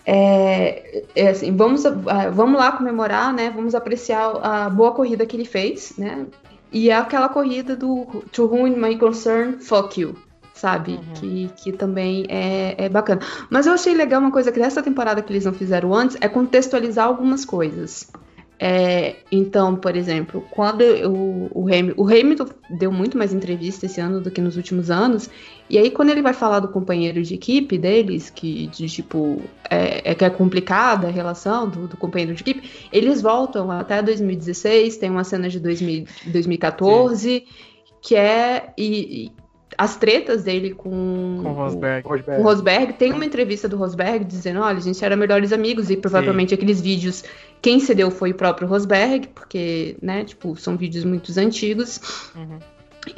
é, 0.06 1.06
é 1.16 1.30
assim, 1.30 1.56
vamos, 1.56 1.86
ah, 1.86 2.30
vamos 2.32 2.60
lá 2.60 2.74
comemorar, 2.74 3.34
né? 3.34 3.50
Vamos 3.56 3.74
apreciar 3.74 4.36
a 4.42 4.70
boa 4.70 4.92
corrida 4.92 5.26
que 5.26 5.38
ele 5.38 5.46
fez, 5.46 5.94
né? 5.98 6.26
E 6.72 6.90
é 6.90 6.96
aquela 6.96 7.30
corrida 7.30 7.76
do 7.76 8.06
To 8.32 8.46
Whom 8.46 8.76
My 8.76 8.98
Concern, 8.98 9.60
Fuck 9.60 10.02
You, 10.02 10.16
sabe? 10.54 10.94
Uhum. 10.94 11.14
Que, 11.16 11.52
que 11.56 11.72
também 11.72 12.26
é, 12.30 12.86
é 12.86 12.90
bacana. 12.90 13.22
Mas 13.50 13.68
eu 13.68 13.74
achei 13.74 13.94
legal 13.94 14.20
uma 14.20 14.32
coisa 14.32 14.52
que 14.52 14.60
nessa 14.60 14.84
temporada 14.84 15.22
que 15.22 15.32
eles 15.32 15.46
não 15.46 15.54
fizeram 15.54 15.94
antes 15.94 16.18
é 16.20 16.28
contextualizar 16.28 17.06
algumas 17.06 17.46
coisas. 17.46 18.12
É, 18.60 19.18
então, 19.32 19.76
por 19.76 19.96
exemplo, 19.96 20.44
quando 20.50 20.82
o, 20.82 21.50
o, 21.54 21.68
Hamilton, 21.68 22.02
o 22.02 22.08
Hamilton 22.08 22.48
deu 22.72 22.92
muito 22.92 23.16
mais 23.16 23.32
entrevista 23.32 23.86
esse 23.86 24.02
ano 24.02 24.20
do 24.20 24.32
que 24.32 24.42
nos 24.42 24.58
últimos 24.58 24.90
anos, 24.90 25.30
e 25.70 25.78
aí 25.78 25.92
quando 25.92 26.10
ele 26.10 26.24
vai 26.24 26.34
falar 26.34 26.60
do 26.60 26.68
companheiro 26.68 27.22
de 27.22 27.36
equipe 27.36 27.78
deles, 27.78 28.32
que 28.32 28.66
de 28.68 28.88
tipo 28.88 29.40
é, 29.70 30.12
é 30.12 30.16
que 30.16 30.26
é 30.26 30.30
complicada 30.30 31.08
a 31.08 31.12
relação 31.12 31.70
do, 31.70 31.88
do 31.88 31.98
companheiro 31.98 32.34
de 32.34 32.42
equipe, 32.42 32.68
eles 32.92 33.22
voltam 33.22 33.70
até 33.70 34.02
2016, 34.02 34.98
tem 34.98 35.12
uma 35.12 35.24
cena 35.24 35.50
de 35.50 35.60
2000, 35.60 36.06
2014 36.26 37.46
que 38.02 38.16
é 38.16 38.74
e 38.78 39.32
as 39.78 39.96
tretas 39.96 40.44
dele 40.44 40.74
com, 40.74 41.40
Com 41.42 41.50
o 41.50 41.54
Rosberg. 41.54 42.08
o 42.40 42.44
Rosberg. 42.44 42.94
Tem 42.94 43.12
uma 43.12 43.26
entrevista 43.26 43.68
do 43.68 43.78
Rosberg 43.78 44.24
dizendo, 44.24 44.60
olha, 44.62 44.78
a 44.78 44.82
gente 44.82 45.04
era 45.04 45.16
melhores 45.16 45.52
amigos 45.52 45.90
e 45.90 45.98
provavelmente 45.98 46.54
aqueles 46.54 46.80
vídeos 46.80 47.24
quem 47.62 47.80
cedeu 47.80 48.12
foi 48.12 48.32
o 48.32 48.36
próprio 48.36 48.68
Rosberg, 48.68 49.28
porque, 49.30 49.98
né, 50.02 50.24
tipo, 50.24 50.56
são 50.56 50.78
vídeos 50.78 51.04
muito 51.04 51.32
antigos. 51.40 52.00
Uhum. 52.36 52.60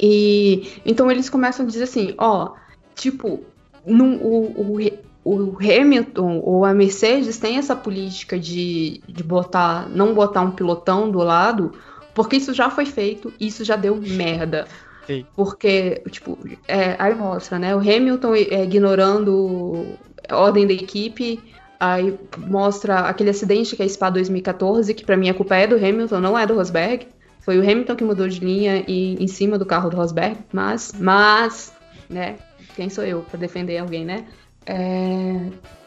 E 0.00 0.72
então 0.84 1.10
eles 1.10 1.28
começam 1.28 1.64
a 1.64 1.68
dizer 1.68 1.84
assim, 1.84 2.14
ó, 2.16 2.54
tipo, 2.94 3.44
num, 3.86 4.16
o, 4.16 4.78
o, 5.24 5.52
o 5.52 5.58
Hamilton 5.58 6.40
ou 6.44 6.64
a 6.64 6.72
Mercedes 6.72 7.38
tem 7.38 7.58
essa 7.58 7.74
política 7.76 8.38
de, 8.38 9.00
de 9.08 9.22
botar, 9.22 9.88
não 9.88 10.14
botar 10.14 10.42
um 10.42 10.50
pilotão 10.50 11.10
do 11.10 11.18
lado, 11.18 11.72
porque 12.14 12.36
isso 12.36 12.52
já 12.52 12.70
foi 12.70 12.86
feito, 12.86 13.32
isso 13.38 13.64
já 13.64 13.76
deu 13.76 13.96
merda. 13.96 14.66
Sim. 15.10 15.26
Porque, 15.34 16.02
tipo, 16.10 16.38
é, 16.68 16.94
aí 16.96 17.14
mostra, 17.16 17.58
né? 17.58 17.74
O 17.74 17.80
Hamilton 17.80 18.34
é, 18.36 18.62
ignorando 18.62 19.96
a 20.28 20.36
ordem 20.36 20.66
da 20.66 20.72
equipe. 20.72 21.42
Aí 21.80 22.16
mostra 22.38 23.00
aquele 23.00 23.30
acidente 23.30 23.74
que 23.74 23.82
é 23.82 23.86
a 23.86 23.88
Spa 23.88 24.10
2014, 24.10 24.94
que 24.94 25.04
pra 25.04 25.16
mim 25.16 25.28
a 25.28 25.34
culpa 25.34 25.56
é 25.56 25.66
do 25.66 25.74
Hamilton, 25.74 26.20
não 26.20 26.38
é 26.38 26.46
do 26.46 26.54
Rosberg. 26.54 27.08
Foi 27.40 27.58
o 27.58 27.62
Hamilton 27.62 27.96
que 27.96 28.04
mudou 28.04 28.28
de 28.28 28.38
linha 28.38 28.84
e 28.86 29.14
em 29.14 29.26
cima 29.26 29.58
do 29.58 29.66
carro 29.66 29.90
do 29.90 29.96
Rosberg, 29.96 30.38
mas, 30.52 30.92
mas, 30.96 31.72
né? 32.08 32.36
Quem 32.76 32.88
sou 32.88 33.02
eu 33.02 33.22
pra 33.22 33.40
defender 33.40 33.78
alguém, 33.78 34.04
né? 34.04 34.26
É, 34.66 35.46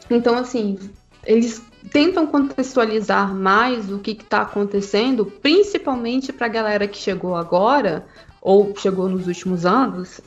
Então, 0.09 0.35
assim, 0.35 0.77
eles 1.25 1.63
tentam 1.91 2.27
contextualizar 2.27 3.33
mais 3.33 3.89
o 3.89 3.99
que 3.99 4.11
está 4.11 4.41
acontecendo, 4.41 5.25
principalmente 5.25 6.33
para 6.33 6.47
a 6.47 6.49
galera 6.49 6.87
que 6.87 6.97
chegou 6.97 7.35
agora 7.35 8.05
ou 8.43 8.75
chegou 8.75 9.07
nos 9.07 9.25
últimos 9.25 9.65
anos 9.65 10.19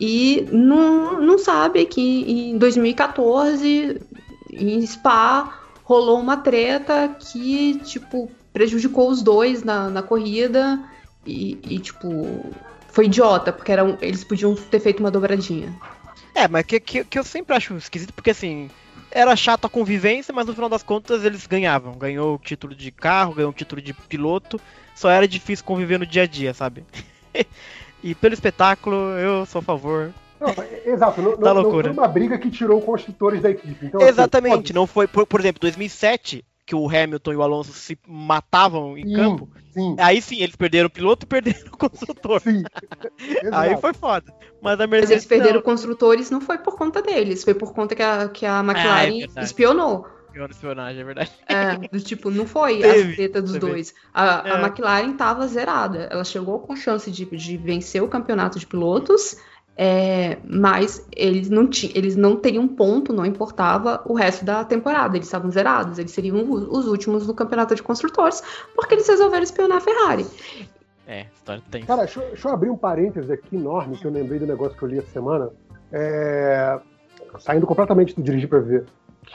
e 0.00 0.48
não, 0.50 1.20
não 1.20 1.38
sabe 1.38 1.84
que 1.84 2.50
em 2.50 2.56
2014 2.56 4.00
em 4.50 4.86
Spa 4.86 5.60
rolou 5.84 6.18
uma 6.18 6.38
treta 6.38 7.14
que 7.20 7.78
tipo 7.84 8.30
prejudicou 8.54 9.10
os 9.10 9.22
dois 9.22 9.62
na, 9.62 9.90
na 9.90 10.02
corrida 10.02 10.82
e, 11.26 11.58
e, 11.68 11.78
tipo 11.78 12.46
foi 12.88 13.04
idiota 13.04 13.52
porque 13.52 13.70
eram, 13.70 13.98
eles 14.00 14.24
podiam 14.24 14.54
ter 14.54 14.80
feito 14.80 15.00
uma 15.00 15.10
dobradinha. 15.10 15.74
É, 16.34 16.48
mas 16.48 16.64
que, 16.64 16.80
que, 16.80 17.04
que 17.04 17.18
eu 17.18 17.24
sempre 17.24 17.54
acho 17.54 17.74
esquisito, 17.74 18.14
porque 18.14 18.30
assim, 18.30 18.70
era 19.10 19.36
chato 19.36 19.66
a 19.66 19.70
convivência, 19.70 20.32
mas 20.32 20.46
no 20.46 20.54
final 20.54 20.68
das 20.68 20.82
contas 20.82 21.24
eles 21.24 21.46
ganhavam. 21.46 21.94
Ganhou 21.94 22.36
o 22.36 22.38
título 22.38 22.74
de 22.74 22.90
carro, 22.90 23.34
ganhou 23.34 23.50
o 23.50 23.54
título 23.54 23.82
de 23.82 23.92
piloto, 23.92 24.60
só 24.94 25.10
era 25.10 25.28
difícil 25.28 25.64
conviver 25.64 25.98
no 25.98 26.06
dia 26.06 26.22
a 26.22 26.26
dia, 26.26 26.54
sabe? 26.54 26.84
E 28.02 28.14
pelo 28.14 28.34
espetáculo, 28.34 28.96
eu 29.18 29.44
sou 29.46 29.58
a 29.60 29.62
favor. 29.62 30.12
Não, 30.40 30.48
exato, 30.84 31.22
não, 31.22 31.30
Da 31.36 31.36
não, 31.36 31.54
não 31.54 31.62
loucura. 31.62 31.88
foi 31.88 31.92
uma 31.92 32.08
briga 32.08 32.38
que 32.38 32.50
tirou 32.50 32.80
construtores 32.82 33.40
da 33.40 33.50
equipe. 33.50 33.86
Então, 33.86 34.00
assim, 34.00 34.08
Exatamente, 34.10 34.54
pode- 34.56 34.72
não 34.74 34.86
foi, 34.86 35.06
por, 35.06 35.26
por 35.26 35.40
exemplo, 35.40 35.60
2007, 35.60 36.44
que 36.64 36.74
o 36.74 36.88
Hamilton 36.88 37.32
e 37.32 37.36
o 37.36 37.42
Alonso 37.42 37.72
se 37.72 37.96
matavam 38.06 38.98
em 38.98 39.06
Sim, 39.06 39.14
campo. 39.14 39.48
Sim, 39.72 39.94
Aí 39.98 40.20
sim, 40.20 40.40
eles 40.42 40.56
perderam 40.56 40.88
o 40.88 40.90
piloto 40.90 41.24
e 41.24 41.28
perderam 41.28 41.60
o 41.72 41.76
construtor. 41.76 42.40
sim. 42.40 42.62
Aí 43.52 43.76
foi 43.76 43.94
foda. 43.94 44.32
Mas 44.60 44.74
a 44.74 44.78
Mas 44.78 44.90
Mercedes 44.90 45.10
eles 45.12 45.26
perderam 45.26 45.56
não, 45.56 45.62
construtores 45.62 46.30
não 46.30 46.40
foi 46.40 46.58
por 46.58 46.76
conta 46.76 47.00
deles, 47.02 47.44
foi 47.44 47.54
por 47.54 47.72
conta 47.72 47.94
que 47.94 48.02
a, 48.02 48.28
que 48.28 48.44
a 48.44 48.60
McLaren 48.60 49.18
verdade. 49.18 49.46
espionou. 49.46 50.06
Espionagem, 50.50 51.00
é 51.00 51.04
verdade. 51.04 51.30
É, 51.48 51.76
do 51.88 52.00
tipo, 52.00 52.30
não 52.30 52.46
foi 52.46 52.78
Teve, 52.80 53.12
a 53.12 53.16
treta 53.16 53.40
dos 53.42 53.52
teve. 53.52 53.66
dois. 53.66 53.94
A, 54.12 54.42
a 54.56 54.60
É. 54.60 54.62
McLaren 54.66 55.12
tava 55.16 55.46
zerada. 55.48 56.08
Ela 56.10 56.24
chegou 56.24 56.58
com 56.60 56.76
chance 56.76 57.10
de, 57.10 57.24
de 57.24 57.56
vencer 57.56 58.02
o 58.02 58.08
campeonato 58.08 58.58
de 58.58 58.66
pilotos, 58.66 59.36
é, 59.76 60.38
mas 60.44 61.06
eles 61.14 61.48
não, 61.50 61.66
ti, 61.66 61.90
eles 61.94 62.16
não 62.16 62.36
teriam 62.36 62.66
ponto, 62.68 63.12
não 63.12 63.24
importava 63.26 64.02
o 64.06 64.14
resto 64.14 64.44
da 64.44 64.64
temporada. 64.64 65.16
Eles 65.16 65.26
estavam 65.26 65.50
zerados. 65.50 65.98
Eles 65.98 66.12
seriam 66.12 66.42
os 66.50 66.86
últimos 66.86 67.26
no 67.26 67.34
campeonato 67.34 67.74
de 67.74 67.82
construtores, 67.82 68.42
porque 68.74 68.94
eles 68.94 69.08
resolveram 69.08 69.42
espionar 69.42 69.78
a 69.78 69.80
Ferrari. 69.80 70.26
É, 71.06 71.26
história 71.34 71.62
tem. 71.70 71.84
Cara, 71.84 72.00
deixa, 72.04 72.20
eu- 72.20 72.26
deixa 72.28 72.48
eu 72.48 72.52
abrir 72.52 72.68
um 72.70 72.76
parênteses 72.76 73.30
aqui 73.30 73.54
enorme 73.56 73.96
que 73.96 74.04
eu 74.04 74.10
lembrei 74.10 74.38
do 74.40 74.46
negócio 74.46 74.76
que 74.76 74.82
eu 74.82 74.88
li 74.88 74.98
essa 74.98 75.10
semana. 75.12 75.50
É, 75.92 76.78
Saindo 77.38 77.66
completamente 77.66 78.14
do 78.14 78.22
dirigir 78.22 78.48
para 78.48 78.60
ver. 78.60 78.86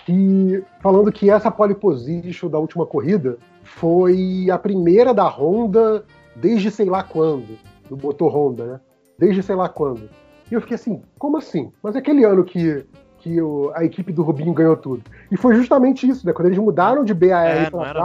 Que, 0.06 0.63
falando 0.82 1.12
que 1.12 1.30
essa 1.30 1.51
pole 1.51 1.75
position 1.75 2.49
da 2.49 2.58
última 2.58 2.86
corrida 2.86 3.38
foi 3.63 4.47
a 4.51 4.58
primeira 4.58 5.13
da 5.13 5.27
Honda 5.27 6.04
desde 6.36 6.71
sei 6.71 6.88
lá 6.89 7.04
quando. 7.04 7.58
Do 7.89 7.97
motor 7.97 8.34
Honda, 8.36 8.65
né? 8.65 8.80
Desde 9.19 9.43
sei 9.43 9.56
lá 9.56 9.67
quando. 9.69 10.10
E 10.49 10.54
eu 10.54 10.62
fiquei 10.62 10.75
assim, 10.75 11.01
como 11.19 11.38
assim? 11.38 11.71
Mas 11.84 11.95
é 11.95 11.99
aquele 11.99 12.23
ano 12.23 12.43
que, 12.43 12.86
que 13.19 13.41
o- 13.41 13.71
a 13.75 13.84
equipe 13.84 14.12
do 14.12 14.23
Rubinho 14.23 14.54
ganhou 14.54 14.75
tudo. 14.77 15.04
E 15.30 15.38
foi 15.38 15.56
justamente 15.56 16.08
isso, 16.10 16.25
né? 16.25 16.34
Quando 16.34 16.47
eles 16.47 16.58
mudaram 16.58 17.04
de 17.04 17.13
BAR 17.13 17.45
É, 17.45 17.69
para 17.69 17.89
era- 17.89 18.01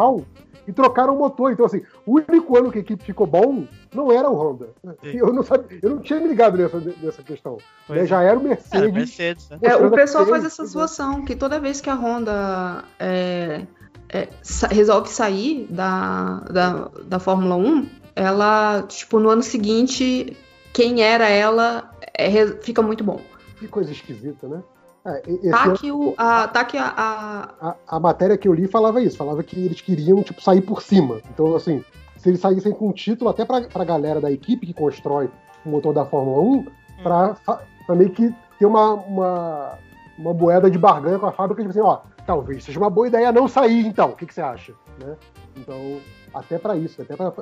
e 0.69 0.73
trocaram 0.73 1.15
o 1.15 1.19
motor. 1.19 1.53
Então, 1.53 1.65
assim, 1.65 1.83
o 2.05 2.17
único 2.29 2.59
ano 2.59 2.71
que 2.73 2.79
a 2.79 2.81
equipe 2.81 3.03
ficou 3.05 3.27
bom 3.27 3.65
não 3.97 4.13
era 4.13 4.29
o 4.31 4.35
Honda. 4.35 4.69
Sim. 5.03 5.17
Eu 5.17 5.33
não, 5.33 5.43
sabia, 5.43 5.79
eu 5.83 5.91
não 5.91 5.99
tinha 5.99 6.21
me 6.21 6.29
ligado 6.29 6.57
nessa, 6.57 6.79
nessa 7.03 7.23
questão. 7.23 7.59
Né? 7.89 8.01
é. 8.03 8.07
Já 8.07 8.23
era 8.23 8.39
o 8.39 8.41
Era 8.41 8.49
Mercedes. 8.49 8.93
Mercedes, 8.93 9.49
né? 9.51 9.59
É, 9.63 9.75
o 9.77 9.91
pessoal 9.91 10.27
faz 10.27 10.45
essa 10.45 10.63
né? 10.63 10.69
zoação, 10.69 11.25
que 11.25 11.35
toda 11.35 11.59
vez 11.59 11.81
que 11.81 11.91
a 11.91 11.95
Honda 11.95 12.85
é, 12.99 13.63
é, 14.09 14.29
resolve 14.71 15.09
sair 15.09 15.67
da, 15.71 16.41
da, 16.51 16.91
da 17.05 17.19
Fórmula 17.19 17.57
1, 17.57 17.89
ela, 18.15 18.83
tipo, 18.87 19.19
no 19.19 19.29
ano 19.31 19.43
seguinte, 19.43 20.37
quem 20.73 21.03
era 21.03 21.29
ela 21.29 21.91
é, 22.15 22.47
fica 22.63 22.83
muito 22.83 23.03
bom. 23.03 23.21
Que 23.59 23.67
coisa 23.67 23.91
esquisita, 23.91 24.47
né? 24.47 24.63
É, 25.05 25.51
Tá 25.51 25.65
ano- 25.65 25.79
que, 25.79 25.93
o, 25.93 26.15
a, 26.19 26.49
tá 26.49 26.65
que 26.65 26.77
a, 26.77 26.87
a- 26.97 27.55
a, 27.61 27.77
a 27.97 28.01
matéria 28.01 28.37
que 28.37 28.49
eu 28.49 28.53
li 28.53 28.67
falava 28.67 29.01
isso, 29.01 29.17
falava 29.17 29.43
que 29.43 29.57
eles 29.65 29.81
queriam 29.81 30.21
tipo, 30.23 30.43
sair 30.43 30.61
por 30.61 30.83
cima. 30.83 31.21
Então, 31.33 31.55
assim, 31.55 31.85
se 32.27 32.31
eles 32.31 32.41
saíssem 32.41 32.73
com 32.73 32.89
o 32.89 32.93
título, 32.93 33.31
até 33.31 33.45
pra, 33.45 33.61
pra 33.63 33.85
galera 33.85 34.21
da 34.21 34.33
equipe 34.33 34.67
que 34.67 34.75
constrói 34.75 35.31
o 35.65 35.69
motor 35.69 35.95
da 35.95 36.05
Fórmula 36.05 36.41
1, 36.43 36.67
pra, 37.03 37.35
fa- 37.37 37.63
pra 37.87 37.95
meio 37.95 38.11
que 38.11 38.35
ter 38.59 38.67
uma, 38.67 38.95
uma, 38.95 39.79
uma 40.19 40.35
moeda 40.35 40.69
de 40.69 40.77
barganha 40.77 41.19
com 41.21 41.27
a 41.27 41.33
fábrica, 41.33 41.63
tipo 41.63 41.71
assim, 41.71 41.81
ó, 41.87 42.01
talvez 42.27 42.65
seja 42.65 42.81
uma 42.81 42.91
boa 42.91 43.07
ideia 43.07 43.31
não 43.31 43.47
sair, 43.47 43.87
então, 43.87 44.09
o 44.11 44.17
que, 44.17 44.27
que 44.27 44.35
você 44.35 44.41
acha? 44.41 44.73
Né? 45.01 45.15
Então, 45.57 45.99
até 46.35 46.59
pra 46.59 46.75
isso, 46.77 47.01
até 47.01 47.15
pra 47.15 47.33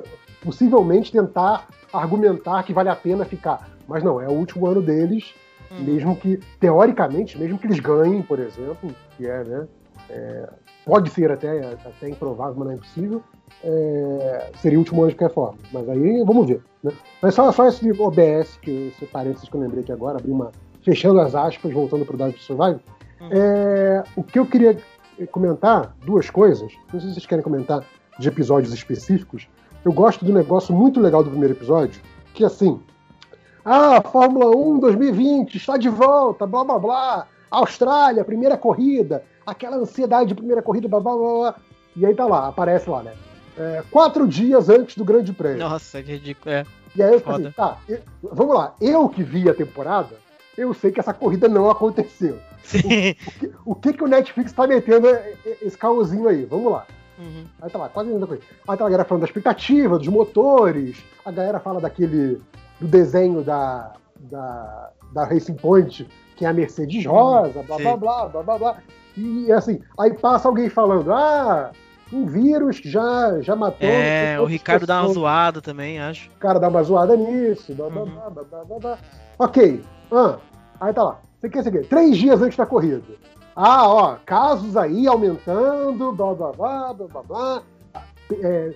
possivelmente 0.43 1.11
tentar 1.11 1.67
argumentar 1.91 2.61
que 2.63 2.73
vale 2.73 2.89
a 2.89 2.95
pena 2.95 3.25
ficar. 3.25 3.67
Mas 3.87 4.03
não, 4.03 4.21
é 4.21 4.27
o 4.27 4.33
último 4.33 4.67
ano 4.67 4.81
deles, 4.83 5.33
Hum. 5.71 5.81
mesmo 5.83 6.15
que, 6.15 6.37
teoricamente, 6.59 7.39
mesmo 7.39 7.57
que 7.57 7.65
eles 7.65 7.79
ganhem, 7.79 8.21
por 8.21 8.37
exemplo, 8.37 8.91
que 9.17 9.25
é, 9.25 9.43
né? 9.43 9.67
é, 10.11 10.49
pode 10.85 11.09
ser 11.09 11.31
até, 11.31 11.73
até 11.73 12.09
improvável, 12.09 12.55
mas 12.55 12.65
não 12.65 12.71
é 12.71 12.75
impossível, 12.75 13.23
é, 13.63 14.51
seria 14.61 14.77
o 14.77 14.81
último 14.81 15.01
ano 15.01 15.11
de 15.11 15.17
qualquer 15.17 15.33
forma. 15.33 15.57
Mas 15.73 15.89
aí 15.89 16.23
vamos 16.23 16.47
ver. 16.47 16.61
Né? 16.83 16.91
Mas 17.21 17.33
só, 17.33 17.51
só 17.51 17.67
esse 17.67 17.91
OBS, 17.91 18.57
que 18.61 18.93
esse 18.93 19.05
parênteses 19.07 19.49
que 19.49 19.55
eu 19.55 19.61
lembrei 19.61 19.81
aqui 19.81 19.91
agora, 19.91 20.19
abri 20.19 20.31
uma. 20.31 20.51
fechando 20.83 21.19
as 21.19 21.33
aspas, 21.33 21.73
voltando 21.73 22.05
para 22.05 22.13
o 22.13 22.17
Drive 22.17 22.35
to 22.35 22.41
Survive. 22.41 22.79
Hum. 23.19 23.29
É, 23.31 24.03
o 24.15 24.23
que 24.23 24.37
eu 24.37 24.45
queria 24.45 24.77
comentar, 25.31 25.95
duas 26.05 26.29
coisas, 26.29 26.71
não 26.91 26.99
sei 26.99 27.09
se 27.09 27.15
vocês 27.15 27.25
querem 27.25 27.43
comentar 27.43 27.83
de 28.19 28.27
episódios 28.27 28.73
específicos. 28.73 29.47
Eu 29.83 29.93
gosto 29.93 30.25
do 30.25 30.33
negócio 30.33 30.73
muito 30.73 30.99
legal 30.99 31.23
do 31.23 31.29
primeiro 31.29 31.53
episódio, 31.53 32.01
que 32.33 32.43
é 32.43 32.47
assim. 32.47 32.79
Ah, 33.63 34.01
Fórmula 34.01 34.55
1 34.55 34.79
2020 34.79 35.55
está 35.55 35.77
de 35.77 35.89
volta, 35.89 36.45
blá 36.45 36.63
blá 36.63 36.79
blá. 36.79 37.27
Austrália, 37.49 38.25
primeira 38.25 38.57
corrida, 38.57 39.23
aquela 39.45 39.77
ansiedade 39.77 40.29
de 40.29 40.35
primeira 40.35 40.61
corrida, 40.61 40.87
blá 40.87 40.99
blá 40.99 41.15
blá. 41.15 41.23
blá. 41.39 41.55
E 41.95 42.05
aí 42.05 42.13
tá 42.13 42.25
lá, 42.25 42.47
aparece 42.47 42.89
lá, 42.89 43.03
né? 43.03 43.13
É, 43.57 43.83
quatro 43.89 44.27
dias 44.27 44.67
antes 44.69 44.97
do 44.97 45.05
Grande 45.05 45.31
Prêmio. 45.31 45.59
Nossa, 45.59 46.03
que 46.03 46.11
ridículo. 46.13 46.53
É. 46.53 46.65
E 46.95 47.01
aí 47.03 47.13
eu 47.13 47.19
falei, 47.21 47.51
tá, 47.51 47.77
eu- 47.87 48.01
vamos 48.21 48.55
lá, 48.55 48.75
eu 48.81 49.07
que 49.09 49.23
vi 49.23 49.49
a 49.49 49.53
temporada, 49.53 50.15
eu 50.57 50.73
sei 50.73 50.91
que 50.91 50.99
essa 50.99 51.13
corrida 51.13 51.47
não 51.47 51.69
aconteceu. 51.69 52.37
Sim. 52.63 53.15
O 53.65 53.75
que, 53.75 53.93
que 53.93 54.03
o 54.03 54.07
Netflix 54.07 54.51
tá 54.51 54.65
metendo 54.67 55.07
é- 55.07 55.33
é- 55.45 55.57
esse 55.61 55.77
caosinho 55.77 56.27
aí? 56.27 56.45
Vamos 56.45 56.71
lá. 56.71 56.85
Uhum. 57.17 57.45
Aí 57.61 57.69
tá 57.69 57.77
lá, 57.79 57.87
quase 57.89 58.09
a 58.09 58.11
mesma 58.11 58.27
coisa. 58.27 58.43
Aí 58.67 58.77
tá 58.77 58.83
a 58.85 58.89
galera 58.89 59.05
falando 59.05 59.21
da 59.21 59.27
expectativa, 59.27 59.97
dos 59.97 60.07
motores, 60.09 60.97
a 61.23 61.31
galera 61.31 61.59
fala 61.59 61.79
daquele. 61.79 62.41
do 62.77 62.87
desenho 62.87 63.41
da, 63.41 63.93
da, 64.19 64.89
da 65.13 65.23
Racing 65.23 65.55
Point, 65.55 66.05
que 66.35 66.43
é 66.43 66.49
a 66.49 66.53
Mercedes 66.53 67.05
Rosa, 67.05 67.63
blá 67.63 67.77
sim. 67.77 67.83
blá 67.83 67.95
blá, 67.95 68.25
blá 68.27 68.43
blá 68.43 68.57
blá. 68.57 68.77
E 69.17 69.51
assim, 69.51 69.79
aí 69.99 70.13
passa 70.13 70.47
alguém 70.47 70.69
falando, 70.69 71.11
ah, 71.13 71.71
um 72.11 72.25
vírus 72.25 72.77
já, 72.83 73.39
já 73.41 73.55
matou. 73.55 73.87
É, 73.89 74.39
o 74.39 74.45
Ricardo 74.45 74.85
dá 74.85 74.95
uma 74.95 75.01
pessoas." 75.07 75.15
zoada 75.15 75.61
também, 75.61 75.99
acho. 75.99 76.29
O 76.29 76.39
cara 76.39 76.59
dá 76.59 76.67
uma 76.67 76.83
zoada 76.83 77.15
nisso, 77.15 77.73
blá 77.73 77.89
blá 77.89 78.01
Uhum. 78.03 78.09
blá 78.11 78.29
blá 78.29 78.43
blá 78.43 78.63
blá. 78.65 78.79
blá. 78.79 78.97
Ok, 79.39 79.81
ah, 80.11 80.37
aí 80.79 80.93
tá 80.93 81.03
lá. 81.03 81.19
Você 81.39 81.49
quer, 81.49 81.63
quer? 81.71 81.85
Três 81.87 82.17
dias 82.17 82.41
antes 82.41 82.57
da 82.57 82.65
corrida. 82.65 83.01
Ah, 83.55 83.87
ó, 83.87 84.15
casos 84.25 84.75
aí 84.75 85.07
aumentando, 85.07 86.11
blá 86.11 86.33
blá 86.33 86.51
blá 86.51 86.93
blá 86.93 87.07
blá 87.07 87.23
blá. 87.23 87.61
É, 88.41 88.73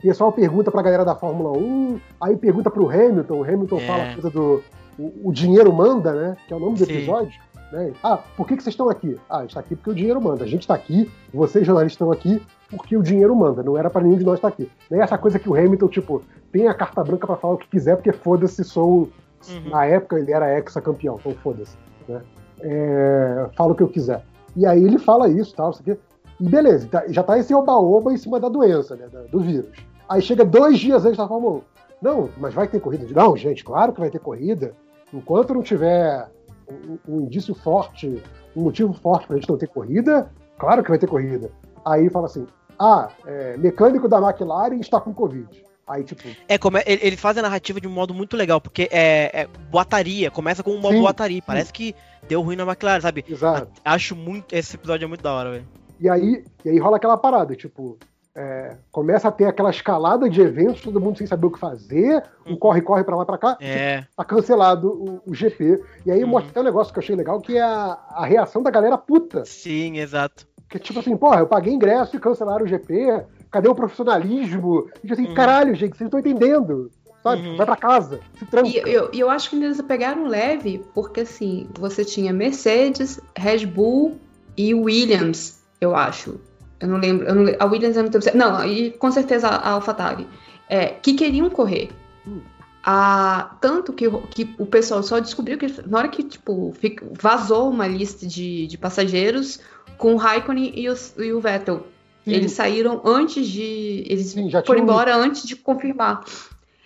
pessoal 0.00 0.32
pergunta 0.32 0.70
pra 0.70 0.82
galera 0.82 1.04
da 1.04 1.14
Fórmula 1.14 1.56
1, 1.58 2.00
aí 2.20 2.36
pergunta 2.36 2.70
pro 2.70 2.88
Hamilton, 2.88 3.34
o 3.40 3.44
Hamilton 3.44 3.76
É. 3.76 3.86
fala 3.86 4.02
a 4.04 4.12
coisa 4.14 4.30
do. 4.30 4.62
O, 4.98 5.28
o 5.28 5.32
dinheiro 5.32 5.72
manda, 5.72 6.12
né? 6.12 6.36
Que 6.46 6.52
é 6.52 6.56
o 6.56 6.60
nome 6.60 6.76
do 6.78 6.84
Sim. 6.84 6.92
episódio. 6.96 7.40
Né? 7.72 7.92
Ah, 8.02 8.18
por 8.36 8.46
que, 8.46 8.56
que 8.56 8.62
vocês 8.62 8.74
estão 8.74 8.90
aqui? 8.90 9.18
Ah, 9.28 9.38
a 9.38 9.40
gente 9.42 9.54
tá 9.54 9.60
aqui 9.60 9.74
porque 9.74 9.90
o 9.90 9.94
dinheiro 9.94 10.20
manda. 10.20 10.44
A 10.44 10.46
gente 10.46 10.68
tá 10.68 10.74
aqui, 10.74 11.10
vocês 11.32 11.66
jornalistas 11.66 11.94
estão 11.94 12.12
aqui 12.12 12.40
porque 12.70 12.96
o 12.96 13.02
dinheiro 13.02 13.34
manda, 13.34 13.62
não 13.62 13.76
era 13.76 13.88
pra 13.90 14.02
nenhum 14.02 14.16
de 14.18 14.24
nós 14.24 14.34
estar 14.36 14.48
aqui. 14.48 14.70
Nem 14.90 15.00
essa 15.00 15.16
coisa 15.16 15.38
que 15.38 15.48
o 15.48 15.54
Hamilton, 15.54 15.88
tipo, 15.88 16.22
tem 16.52 16.68
a 16.68 16.74
carta 16.74 17.02
branca 17.02 17.26
pra 17.26 17.36
falar 17.36 17.54
o 17.54 17.58
que 17.58 17.68
quiser, 17.68 17.96
porque 17.96 18.12
foda-se, 18.12 18.62
sou. 18.62 19.08
Uhum. 19.48 19.70
Na 19.70 19.84
época 19.86 20.18
ele 20.18 20.30
era 20.32 20.54
ex-campeão, 20.56 21.16
então 21.18 21.32
foda-se. 21.42 21.76
Né? 22.06 22.20
É, 22.60 23.48
fala 23.56 23.72
o 23.72 23.74
que 23.74 23.82
eu 23.82 23.88
quiser. 23.88 24.22
E 24.54 24.66
aí 24.66 24.84
ele 24.84 24.98
fala 24.98 25.28
isso 25.28 25.54
tal, 25.54 25.70
isso 25.70 25.80
aqui. 25.80 25.98
E 26.38 26.48
beleza, 26.48 26.86
tá- 26.88 27.04
já 27.08 27.22
tá 27.22 27.38
esse 27.38 27.54
oba-oba 27.54 28.12
em 28.12 28.16
cima 28.16 28.38
da 28.38 28.48
doença, 28.48 28.94
né? 28.96 29.08
Do 29.30 29.40
vírus. 29.40 29.70
Aí 30.08 30.20
chega 30.20 30.44
dois 30.44 30.78
dias 30.78 31.04
antes 31.04 31.16
da 31.16 31.26
Fórmula 31.26 31.56
1. 31.58 31.62
Não, 32.02 32.28
mas 32.36 32.52
vai 32.52 32.68
ter 32.68 32.80
corrida? 32.80 33.06
Não, 33.14 33.36
gente, 33.36 33.64
claro 33.64 33.92
que 33.92 34.00
vai 34.00 34.10
ter 34.10 34.18
corrida. 34.18 34.74
Enquanto 35.12 35.54
não 35.54 35.62
tiver 35.62 36.28
um, 36.70 36.98
um 37.08 37.20
indício 37.22 37.54
forte, 37.54 38.22
um 38.56 38.62
motivo 38.62 38.92
forte 38.92 39.26
pra 39.26 39.36
gente 39.36 39.48
não 39.48 39.56
ter 39.58 39.68
corrida, 39.68 40.30
claro 40.58 40.82
que 40.82 40.88
vai 40.90 40.98
ter 40.98 41.06
corrida. 41.08 41.50
Aí 41.84 42.08
fala 42.10 42.26
assim: 42.26 42.46
ah, 42.78 43.10
é, 43.26 43.56
mecânico 43.56 44.08
da 44.08 44.18
McLaren 44.18 44.76
está 44.80 45.00
com 45.00 45.12
Covid. 45.12 45.48
Aí, 45.86 46.04
tipo, 46.04 46.28
É, 46.48 46.56
como 46.56 46.78
é- 46.78 46.84
ele, 46.86 47.16
faz 47.16 47.36
a 47.36 47.42
narrativa 47.42 47.80
de 47.80 47.88
um 47.88 47.90
modo 47.90 48.14
muito 48.14 48.36
legal, 48.36 48.60
porque 48.60 48.88
é, 48.90 49.42
é 49.42 49.46
boataria, 49.70 50.30
começa 50.30 50.62
com 50.62 50.70
uma 50.70 50.90
Sim, 50.90 51.00
boataria. 51.00 51.42
Parece 51.44 51.72
que 51.72 51.94
deu 52.28 52.40
ruim 52.40 52.54
na 52.56 52.62
McLaren, 52.64 53.00
sabe? 53.00 53.24
exato. 53.28 53.68
A- 53.84 53.92
Acho 53.94 54.14
muito. 54.14 54.54
Esse 54.54 54.76
episódio 54.76 55.04
é 55.04 55.08
muito 55.08 55.22
da 55.22 55.32
hora, 55.32 55.50
velho. 55.50 55.66
E 56.00 56.08
aí, 56.08 56.44
e 56.64 56.70
aí 56.70 56.78
rola 56.78 56.96
aquela 56.96 57.16
parada, 57.16 57.54
tipo, 57.56 57.98
é, 58.34 58.76
começa 58.90 59.28
a 59.28 59.32
ter 59.32 59.44
aquela 59.44 59.70
escalada 59.70 60.28
de 60.28 60.40
eventos, 60.40 60.80
todo 60.82 61.00
mundo 61.00 61.18
sem 61.18 61.26
saber 61.26 61.46
o 61.46 61.50
que 61.50 61.58
fazer, 61.58 62.22
um 62.46 62.52
Uhum. 62.52 62.56
corre-corre 62.56 63.04
pra 63.04 63.16
lá 63.16 63.26
pra 63.26 63.36
cá, 63.38 63.56
É. 63.60 64.04
tá 64.16 64.24
cancelado 64.24 64.88
o, 64.88 65.30
o 65.30 65.34
GP. 65.34 65.82
E 66.06 66.10
aí 66.10 66.22
Uhum. 66.24 66.30
mostra 66.30 66.50
até 66.50 66.60
um 66.60 66.64
negócio 66.64 66.92
que 66.92 66.98
eu 66.98 67.02
achei 67.02 67.14
legal, 67.16 67.40
que 67.40 67.56
é 67.56 67.62
a, 67.62 67.98
a 68.10 68.24
reação 68.24 68.62
da 68.62 68.70
galera 68.70 68.96
puta. 68.96 69.44
Sim, 69.44 69.98
exato. 69.98 70.46
Que 70.68 70.78
tipo 70.78 70.98
assim, 71.00 71.16
porra, 71.16 71.40
eu 71.40 71.46
paguei 71.46 71.72
ingresso 71.74 72.16
e 72.16 72.20
cancelaram 72.20 72.64
o 72.64 72.68
GP, 72.68 73.22
cadê 73.50 73.68
o 73.68 73.74
profissionalismo? 73.74 74.88
E 74.96 75.00
tipo 75.02 75.12
assim, 75.12 75.26
Uhum. 75.26 75.34
caralho, 75.34 75.74
gente, 75.74 75.96
vocês 75.96 76.10
não 76.10 76.18
estão 76.18 76.20
entendendo. 76.20 76.90
Sabe? 77.22 77.46
Uhum. 77.46 77.56
Vai 77.56 77.66
pra 77.66 77.76
casa, 77.76 78.18
se 78.36 78.44
tranca. 78.46 78.68
E 78.68 78.76
eu, 78.78 79.10
e 79.12 79.20
eu 79.20 79.30
acho 79.30 79.50
que 79.50 79.56
eles 79.56 79.80
pegaram 79.82 80.26
leve, 80.26 80.84
porque 80.92 81.20
assim, 81.20 81.68
você 81.78 82.04
tinha 82.04 82.32
Mercedes, 82.32 83.20
Red 83.36 83.64
Bull 83.66 84.18
e 84.56 84.74
Williams, 84.74 85.62
eu 85.80 85.94
acho. 85.94 86.40
Eu 86.82 86.88
não 86.88 86.98
lembro. 86.98 87.26
Eu 87.26 87.34
não, 87.34 87.52
a 87.58 87.64
Williams 87.64 87.96
eu 87.96 88.02
não 88.02 88.10
tenho. 88.10 88.36
Não, 88.36 88.64
e 88.66 88.90
com 88.90 89.10
certeza 89.10 89.48
a 89.48 89.70
AlphaTauri. 89.70 90.26
É, 90.68 90.86
que 90.86 91.14
queriam 91.14 91.48
correr. 91.48 91.90
Hum. 92.26 92.40
Ah, 92.84 93.54
tanto 93.60 93.92
que, 93.92 94.08
o- 94.08 94.22
que 94.22 94.54
o 94.58 94.66
pessoal 94.66 95.02
só 95.02 95.20
descobriu 95.20 95.56
que 95.56 95.66
na 95.86 95.98
hora 95.98 96.08
que 96.08 96.22
tipo, 96.24 96.74
vazou 97.20 97.70
uma 97.70 97.86
lista 97.86 98.26
de, 98.26 98.66
de 98.66 98.76
passageiros 98.76 99.60
com 99.96 100.14
o 100.14 100.16
Raikkonen 100.16 100.72
e, 100.74 100.88
os- 100.88 101.14
e 101.16 101.32
o 101.32 101.40
Vettel. 101.40 101.86
Sim, 102.24 102.32
Eles 102.32 102.52
saíram 102.52 103.00
antes 103.04 103.46
de. 103.46 104.04
Eles 104.08 104.26
Sim, 104.30 104.50
foram 104.50 104.62
tinha 104.62 104.76
um- 104.78 104.82
embora 104.82 105.16
antes 105.16 105.44
de 105.44 105.54
confirmar. 105.56 106.24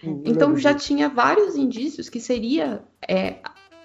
sim, 0.01 0.23
Então 0.27 0.57
já 0.57 0.73
disso. 0.73 0.87
tinha 0.87 1.09
vários 1.09 1.57
indícios 1.57 2.09
que 2.11 2.21
seria 2.21 2.83
é, 3.09 3.37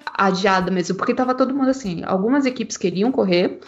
adiada 0.05 0.69
mesmo, 0.71 0.95
porque 0.97 1.13
tava 1.13 1.33
todo 1.33 1.53
mundo 1.55 1.69
assim. 1.69 2.03
Algumas 2.03 2.45
equipes 2.45 2.75
queriam 2.77 3.11
correr. 3.11 3.59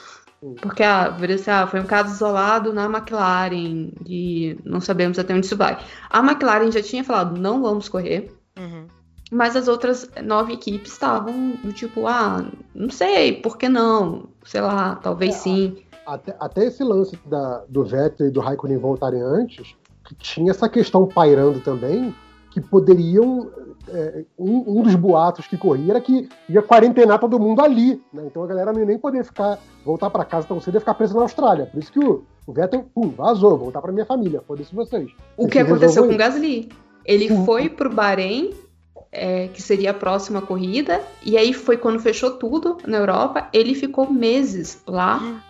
Porque 0.62 0.84
ah, 0.84 1.16
assim, 1.34 1.52
ah, 1.52 1.68
foi 1.68 1.80
um 1.80 1.86
caso 1.86 2.14
isolado 2.14 2.74
na 2.74 2.86
McLaren 2.86 3.92
e 4.06 4.58
não 4.64 4.82
sabemos 4.82 5.18
até 5.20 5.34
onde 5.34 5.46
isso 5.46 5.58
vai. 5.58 5.78
A 6.10 6.20
McLaren 6.20 6.72
já 6.72 6.82
tinha 6.82 7.04
falado 7.04 7.40
não 7.40 7.62
vamos 7.62 7.88
correr, 7.90 8.32
Uhum. 8.58 8.86
mas 9.32 9.56
as 9.56 9.68
outras 9.68 10.10
nove 10.24 10.54
equipes 10.54 10.92
estavam 10.92 11.52
do 11.64 11.72
tipo 11.74 12.06
ah 12.08 12.46
não 12.76 12.90
sei, 12.90 13.34
por 13.42 13.58
que 13.58 13.68
não? 13.70 14.30
Sei 14.46 14.62
lá, 14.62 14.96
talvez 14.96 15.36
É, 15.36 15.38
sim. 15.40 15.78
até, 16.06 16.36
até 16.40 16.66
esse 16.66 16.84
lance 16.84 17.18
da- 17.26 17.64
do 17.70 17.84
Vettel 17.84 18.28
e 18.28 18.32
do 18.32 18.40
Raikkonen 18.42 18.78
voltarem 18.78 19.22
antes, 19.22 19.76
que 20.06 20.14
tinha 20.16 20.52
essa 20.52 20.68
questão 20.68 21.08
pairando 21.08 21.62
também, 21.62 22.14
que 22.54 22.62
poderiam. 22.62 23.50
é, 23.90 24.24
um, 24.38 24.80
um 24.80 24.84
dos 24.84 24.96
boatos 24.96 25.48
que 25.48 25.58
corria 25.58 25.94
era 25.94 26.02
que 26.02 26.30
ia 26.48 26.62
quarentenar 26.62 27.20
todo 27.20 27.40
mundo 27.40 27.62
ali. 27.62 28.02
Né? 28.14 28.24
Então 28.28 28.44
a 28.44 28.48
galera 28.48 28.72
não 28.72 28.80
ia 28.80 28.86
nem 28.86 28.98
poder 28.98 29.26
ficar, 29.26 29.58
voltar 29.84 30.10
para 30.10 30.24
casa 30.24 30.48
tão 30.48 30.62
cedo 30.62 30.78
e 30.78 30.80
ficar 30.80 30.94
presa 30.94 31.16
na 31.16 31.22
Austrália. 31.22 31.66
Por 31.66 31.80
isso 31.80 31.92
que 31.92 32.00
o, 32.00 32.24
o 32.46 32.54
Vettel, 32.54 32.86
pum, 32.94 33.10
vazou, 33.10 33.58
voltar 33.58 33.82
para 33.82 33.92
minha 33.92 34.06
família, 34.06 34.42
foda-se 34.48 34.74
vocês. 34.74 35.10
O 35.36 35.48
que 35.48 35.60
aconteceu 35.60 36.08
com 36.08 36.14
o 36.14 36.18
Gasly? 36.18 36.70
Ele 37.04 37.28
Sim. 37.28 37.46
foi 37.46 37.70
pro 37.70 37.90
Bahrein, 37.90 38.52
é, 39.12 39.48
que 39.48 39.62
seria 39.62 39.92
a 39.92 39.94
próxima 39.94 40.42
corrida, 40.42 41.02
e 41.26 41.38
aí 41.38 41.54
foi 41.54 41.76
quando 41.76 42.00
fechou 42.00 42.32
tudo 42.32 42.78
na 42.88 42.98
Europa. 42.98 43.50
Ele 43.52 43.74
ficou 43.74 44.12
meses 44.12 44.82
lá. 44.88 45.44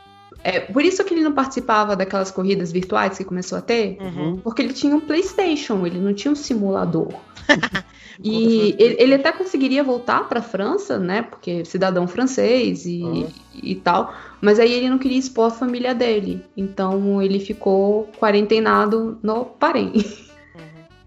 É, 0.43 0.59
por 0.59 0.83
isso 0.83 1.03
que 1.05 1.13
ele 1.13 1.23
não 1.23 1.31
participava 1.31 1.95
daquelas 1.95 2.29
corridas 2.29 2.71
virtuais 2.71 3.17
que 3.17 3.23
começou 3.23 3.57
a 3.57 3.61
ter, 3.61 3.97
Uhum. 4.01 4.37
porque 4.43 4.61
ele 4.61 4.73
tinha 4.73 4.95
um 4.95 4.99
PlayStation, 4.99 5.85
ele 5.85 5.99
não 5.99 6.13
tinha 6.13 6.31
um 6.31 6.35
simulador. 6.35 7.07
e 8.23 8.75
ele, 8.77 8.95
ele 8.99 9.13
até 9.15 9.31
conseguiria 9.31 9.83
voltar 9.83 10.27
para 10.27 10.39
a 10.39 10.43
França, 10.43 10.97
né? 10.99 11.21
Porque 11.23 11.63
cidadão 11.65 12.07
francês 12.07 12.85
e, 12.85 13.01
Uhum. 13.03 13.27
e 13.61 13.75
tal. 13.75 14.13
Mas 14.41 14.59
aí 14.59 14.71
ele 14.73 14.89
não 14.89 14.97
queria 14.99 15.17
expor 15.17 15.47
a 15.47 15.51
família 15.51 15.95
dele. 15.95 16.43
Então 16.57 17.21
ele 17.21 17.39
ficou 17.39 18.09
quarentenado 18.19 19.17
no 19.23 19.47
Bahrein. 19.59 19.93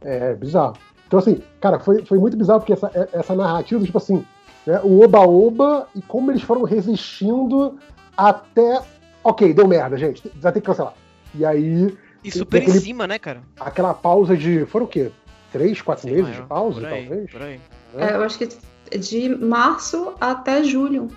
É, 0.01 0.35
bizarro. 0.35 0.75
Então, 1.07 1.19
assim, 1.19 1.41
cara, 1.61 1.79
foi, 1.79 2.05
foi 2.05 2.19
muito 2.19 2.37
bizarro 2.37 2.61
porque 2.61 2.73
essa, 2.73 2.91
é- 2.95 3.09
essa 3.13 3.35
narrativa, 3.35 3.85
tipo 3.85 3.99
assim, 3.99 4.25
né, 4.67 4.81
o 4.83 5.03
oba-oba 5.03 5.87
e 5.95 6.03
como 6.03 6.31
eles 6.31 6.43
foram 6.43 6.63
resistindo 6.63 7.79
até. 8.17 8.81
Ok, 9.29 9.53
deu 9.53 9.67
merda, 9.67 9.97
gente, 9.97 10.31
vai 10.37 10.53
ter 10.53 10.61
que 10.61 10.67
cancelar. 10.67 10.95
E 11.35 11.45
aí, 11.45 11.97
E 12.23 12.31
super 12.31 12.59
Aquele- 12.63 12.77
em 12.79 12.81
cima, 12.81 13.07
né, 13.07 13.19
cara? 13.19 13.43
aquela 13.59 13.93
pausa 13.95 14.37
de. 14.37 14.65
Foram 14.67 14.87
o 14.87 14.89
quê? 14.89 15.11
Três, 15.53 15.81
quatro 15.83 16.03
Sei 16.05 16.13
meses 16.13 16.29
lá, 16.37 16.43
de 16.43 16.49
pausa, 16.49 16.81
por 16.81 16.89
aí, 16.89 17.07
talvez? 17.07 17.31
Por 17.31 17.43
aí. 17.43 17.61
É, 17.99 18.15
eu 18.15 18.23
acho 18.23 18.39
que 18.39 18.49
é 18.91 18.99
de 18.99 19.29
março 19.29 20.15
até 20.21 20.63
julho. 20.63 21.09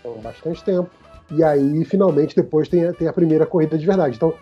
Então, 0.00 0.18
bastante 0.22 0.62
tempo. 0.64 0.90
E 1.30 1.42
aí, 1.42 1.84
finalmente, 1.84 2.34
depois 2.36 2.68
tem, 2.68 2.86
a- 2.86 2.92
tem 2.92 3.08
a 3.08 3.12
primeira 3.12 3.46
corrida 3.46 3.76
de 3.78 3.86
verdade. 3.86 4.16
Então, 4.16 4.32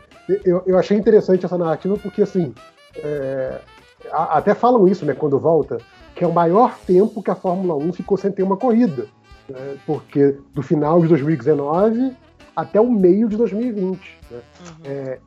eu, 0.44 0.62
eu 0.66 0.78
achei 0.78 0.96
interessante 0.96 1.44
essa 1.44 1.56
narrativa 1.58 1.96
porque, 1.98 2.22
assim, 2.22 2.52
é, 2.96 3.60
a- 4.12 4.38
até 4.38 4.54
falam 4.54 4.86
isso, 4.88 5.04
né, 5.04 5.14
quando 5.14 5.38
volta, 5.38 5.78
que 6.14 6.22
é 6.24 6.26
o 6.26 6.32
maior 6.32 6.76
tempo 6.86 7.22
que 7.22 7.30
a 7.30 7.34
Fórmula 7.34 7.74
1 7.76 7.92
ficou 7.92 8.16
sem 8.16 8.30
ter 8.32 8.42
uma 8.42 8.56
corrida. 8.56 9.06
né, 9.46 9.76
porque 9.86 10.38
do 10.54 10.62
final 10.62 11.02
de 11.02 11.08
2019 11.08 12.16
até 12.54 12.80
o 12.80 12.90
meio 12.90 13.28
de 13.28 13.36
2020. 13.36 14.18
né. 14.30 14.40
Uhum. 14.60 14.74
É, 14.84 15.18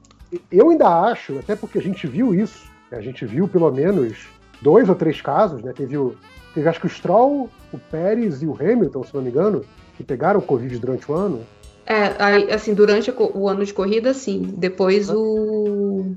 eu 0.52 0.70
ainda 0.70 0.88
acho, 0.88 1.40
até 1.40 1.56
porque 1.56 1.78
a 1.78 1.82
gente 1.82 2.06
viu 2.08 2.34
isso, 2.34 2.70
a 2.92 3.02
gente 3.02 3.26
viu 3.26 3.48
pelo 3.48 3.72
menos 3.72 4.28
dois 4.62 4.90
ou 4.90 4.96
três 4.96 5.22
casos, 5.22 5.62
né? 5.62 5.74
Teve, 5.74 5.98
o, 5.98 6.16
teve 6.54 6.68
acho 6.68 6.80
que 6.80 6.88
o 6.88 6.90
Stroll, 6.90 7.50
o 7.72 7.78
Pérez 7.78 8.42
e 8.42 8.46
o 8.46 8.54
Hamilton, 8.54 9.04
se 9.04 9.14
não 9.16 9.22
me 9.22 9.30
engano, 9.30 9.64
que 9.96 10.04
pegaram 10.04 10.42
Covid 10.42 10.78
durante 10.80 11.10
o 11.12 11.16
ano. 11.16 11.42
É, 11.86 12.54
assim, 12.54 12.74
durante 12.74 13.14
o 13.18 13.48
ano 13.48 13.64
de 13.64 13.74
corrida, 13.74 14.14
sim. 14.14 14.54
Depois 14.58 15.10
o. 15.10 16.16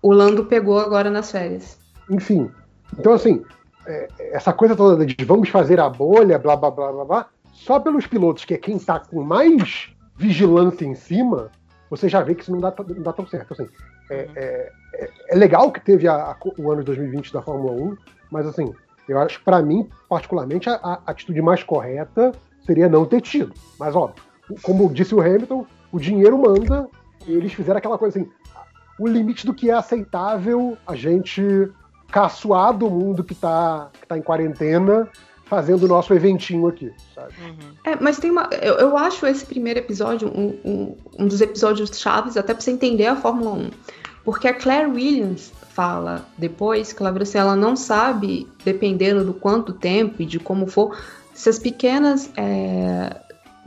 O 0.00 0.12
Lando 0.12 0.44
pegou 0.44 0.78
agora 0.78 1.10
nas 1.10 1.32
férias. 1.32 1.76
Enfim. 2.08 2.48
Então, 2.96 3.12
assim, 3.12 3.42
é, 3.84 4.08
essa 4.30 4.52
coisa 4.52 4.76
toda 4.76 5.04
de 5.04 5.24
vamos 5.24 5.48
fazer 5.48 5.80
a 5.80 5.88
bolha, 5.88 6.38
blá 6.38 6.54
blá 6.54 6.70
blá 6.70 6.92
blá 6.92 7.04
blá, 7.04 7.26
só 7.52 7.80
pelos 7.80 8.06
pilotos, 8.06 8.44
que 8.44 8.54
é 8.54 8.58
quem 8.58 8.78
tá 8.78 9.00
com 9.00 9.24
mais 9.24 9.90
vigilância 10.18 10.84
em 10.84 10.94
cima, 10.94 11.50
você 11.88 12.08
já 12.08 12.20
vê 12.22 12.34
que 12.34 12.42
isso 12.42 12.52
não 12.52 12.60
dá, 12.60 12.74
não 12.88 13.02
dá 13.02 13.12
tão 13.12 13.26
certo. 13.26 13.52
Assim, 13.52 13.68
é, 14.10 14.22
Uhum. 14.24 14.32
é- 14.36 14.72
é- 14.94 15.10
é 15.30 15.34
legal 15.36 15.70
que 15.70 15.80
teve 15.80 16.06
a- 16.08 16.14
a 16.32 16.36
o 16.58 16.70
ano 16.70 16.80
de 16.80 16.86
2020 16.86 17.32
da 17.32 17.40
Fórmula 17.40 17.72
1, 17.72 17.96
mas 18.30 18.46
assim, 18.46 18.74
eu 19.08 19.18
acho 19.18 19.38
que 19.38 19.44
pra 19.44 19.62
mim, 19.62 19.88
particularmente, 20.08 20.68
a, 20.68 20.74
a 20.82 21.00
atitude 21.06 21.40
mais 21.40 21.62
correta 21.62 22.32
seria 22.66 22.88
não 22.88 23.06
ter 23.06 23.20
tido. 23.22 23.54
Mas, 23.78 23.94
óbvio, 23.94 24.22
como 24.62 24.92
disse 24.92 25.14
o 25.14 25.20
Hamilton, 25.20 25.64
o 25.92 25.98
dinheiro 26.00 26.36
manda, 26.36 26.86
e 27.26 27.32
eles 27.32 27.52
fizeram 27.52 27.78
aquela 27.78 27.96
coisa 27.96 28.18
assim, 28.18 28.28
o 28.98 29.06
limite 29.06 29.46
do 29.46 29.54
que 29.54 29.70
é 29.70 29.74
aceitável 29.74 30.76
a 30.86 30.94
gente 30.94 31.70
caçoar 32.10 32.72
do 32.76 32.90
mundo 32.90 33.22
que 33.22 33.34
tá, 33.34 33.90
que 34.00 34.06
tá 34.06 34.18
em 34.18 34.22
quarentena 34.22 35.08
fazendo 35.48 35.84
o 35.84 35.88
nosso 35.88 36.12
eventinho 36.12 36.66
aqui, 36.66 36.92
sabe? 37.14 37.32
Uhum. 37.40 37.72
É, 37.84 37.96
mas 37.96 38.18
tem 38.18 38.30
uma. 38.30 38.48
Eu, 38.60 38.74
eu 38.74 38.96
acho 38.96 39.26
esse 39.26 39.44
primeiro 39.44 39.78
episódio 39.78 40.28
um, 40.28 40.58
um, 40.64 40.96
um 41.18 41.26
dos 41.26 41.40
episódios 41.40 41.90
chaves, 41.98 42.36
até 42.36 42.52
pra 42.52 42.60
você 42.60 42.70
entender 42.70 43.06
a 43.06 43.16
Fórmula 43.16 43.52
1. 43.52 43.70
Porque 44.24 44.46
a 44.46 44.54
Claire 44.54 44.90
Williams 44.90 45.52
fala 45.70 46.26
depois 46.36 46.92
que 46.92 47.02
ela, 47.02 47.10
falou 47.10 47.22
assim, 47.22 47.38
ela 47.38 47.56
não 47.56 47.74
sabe, 47.74 48.46
dependendo 48.64 49.24
do 49.24 49.32
quanto 49.32 49.72
tempo 49.72 50.22
e 50.22 50.26
de 50.26 50.38
como 50.38 50.66
for, 50.66 50.98
se 51.32 51.48
as 51.48 51.58
pequenas. 51.58 52.30
é, 52.36 53.22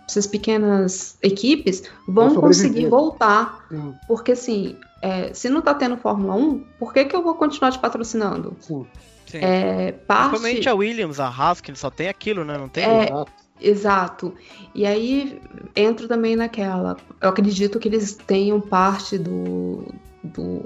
se 0.07 0.19
as 0.19 0.27
pequenas 0.27 1.17
equipes 1.23 1.83
vão 2.05 2.35
conseguir 2.35 2.87
voltar. 2.87 3.65
Sim, 3.69 3.95
Porque 4.07 4.33
assim, 4.33 4.75
é, 5.01 5.33
se 5.33 5.49
não 5.49 5.61
tá 5.61 5.73
tendo 5.73 5.95
Fórmula 5.95 6.35
1, 6.35 6.63
por 6.77 6.93
que, 6.93 7.05
que 7.05 7.15
eu 7.15 7.23
vou 7.23 7.35
continuar 7.35 7.71
te 7.71 7.79
patrocinando? 7.79 8.55
sim. 8.59 8.85
Sim. 9.31 9.39
É, 9.41 9.93
parte. 9.93 10.31
Principalmente 10.31 10.67
a 10.67 10.75
Williams, 10.75 11.19
a 11.19 11.55
que 11.63 11.73
só 11.75 11.89
tem 11.89 12.09
aquilo, 12.09 12.43
né? 12.43 12.57
Não 12.57 12.67
tem. 12.67 12.83
É, 12.83 13.05
exato. 13.05 13.31
Exato. 13.61 14.35
E 14.75 14.85
aí 14.85 15.41
entro 15.73 16.07
também 16.07 16.35
naquela. 16.35 16.97
Eu 17.21 17.29
acredito 17.29 17.79
que 17.79 17.87
eles 17.87 18.15
tenham 18.15 18.59
parte 18.59 19.17
do. 19.17 19.85
do, 20.21 20.65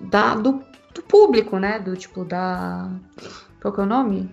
da, 0.00 0.34
do, 0.34 0.62
do 0.94 1.02
público, 1.02 1.58
né? 1.58 1.78
Do 1.78 1.94
tipo 1.94 2.24
da. 2.24 2.90
Qual 3.60 3.74
que 3.74 3.80
é 3.80 3.82
o 3.82 3.86
nome? 3.86 4.30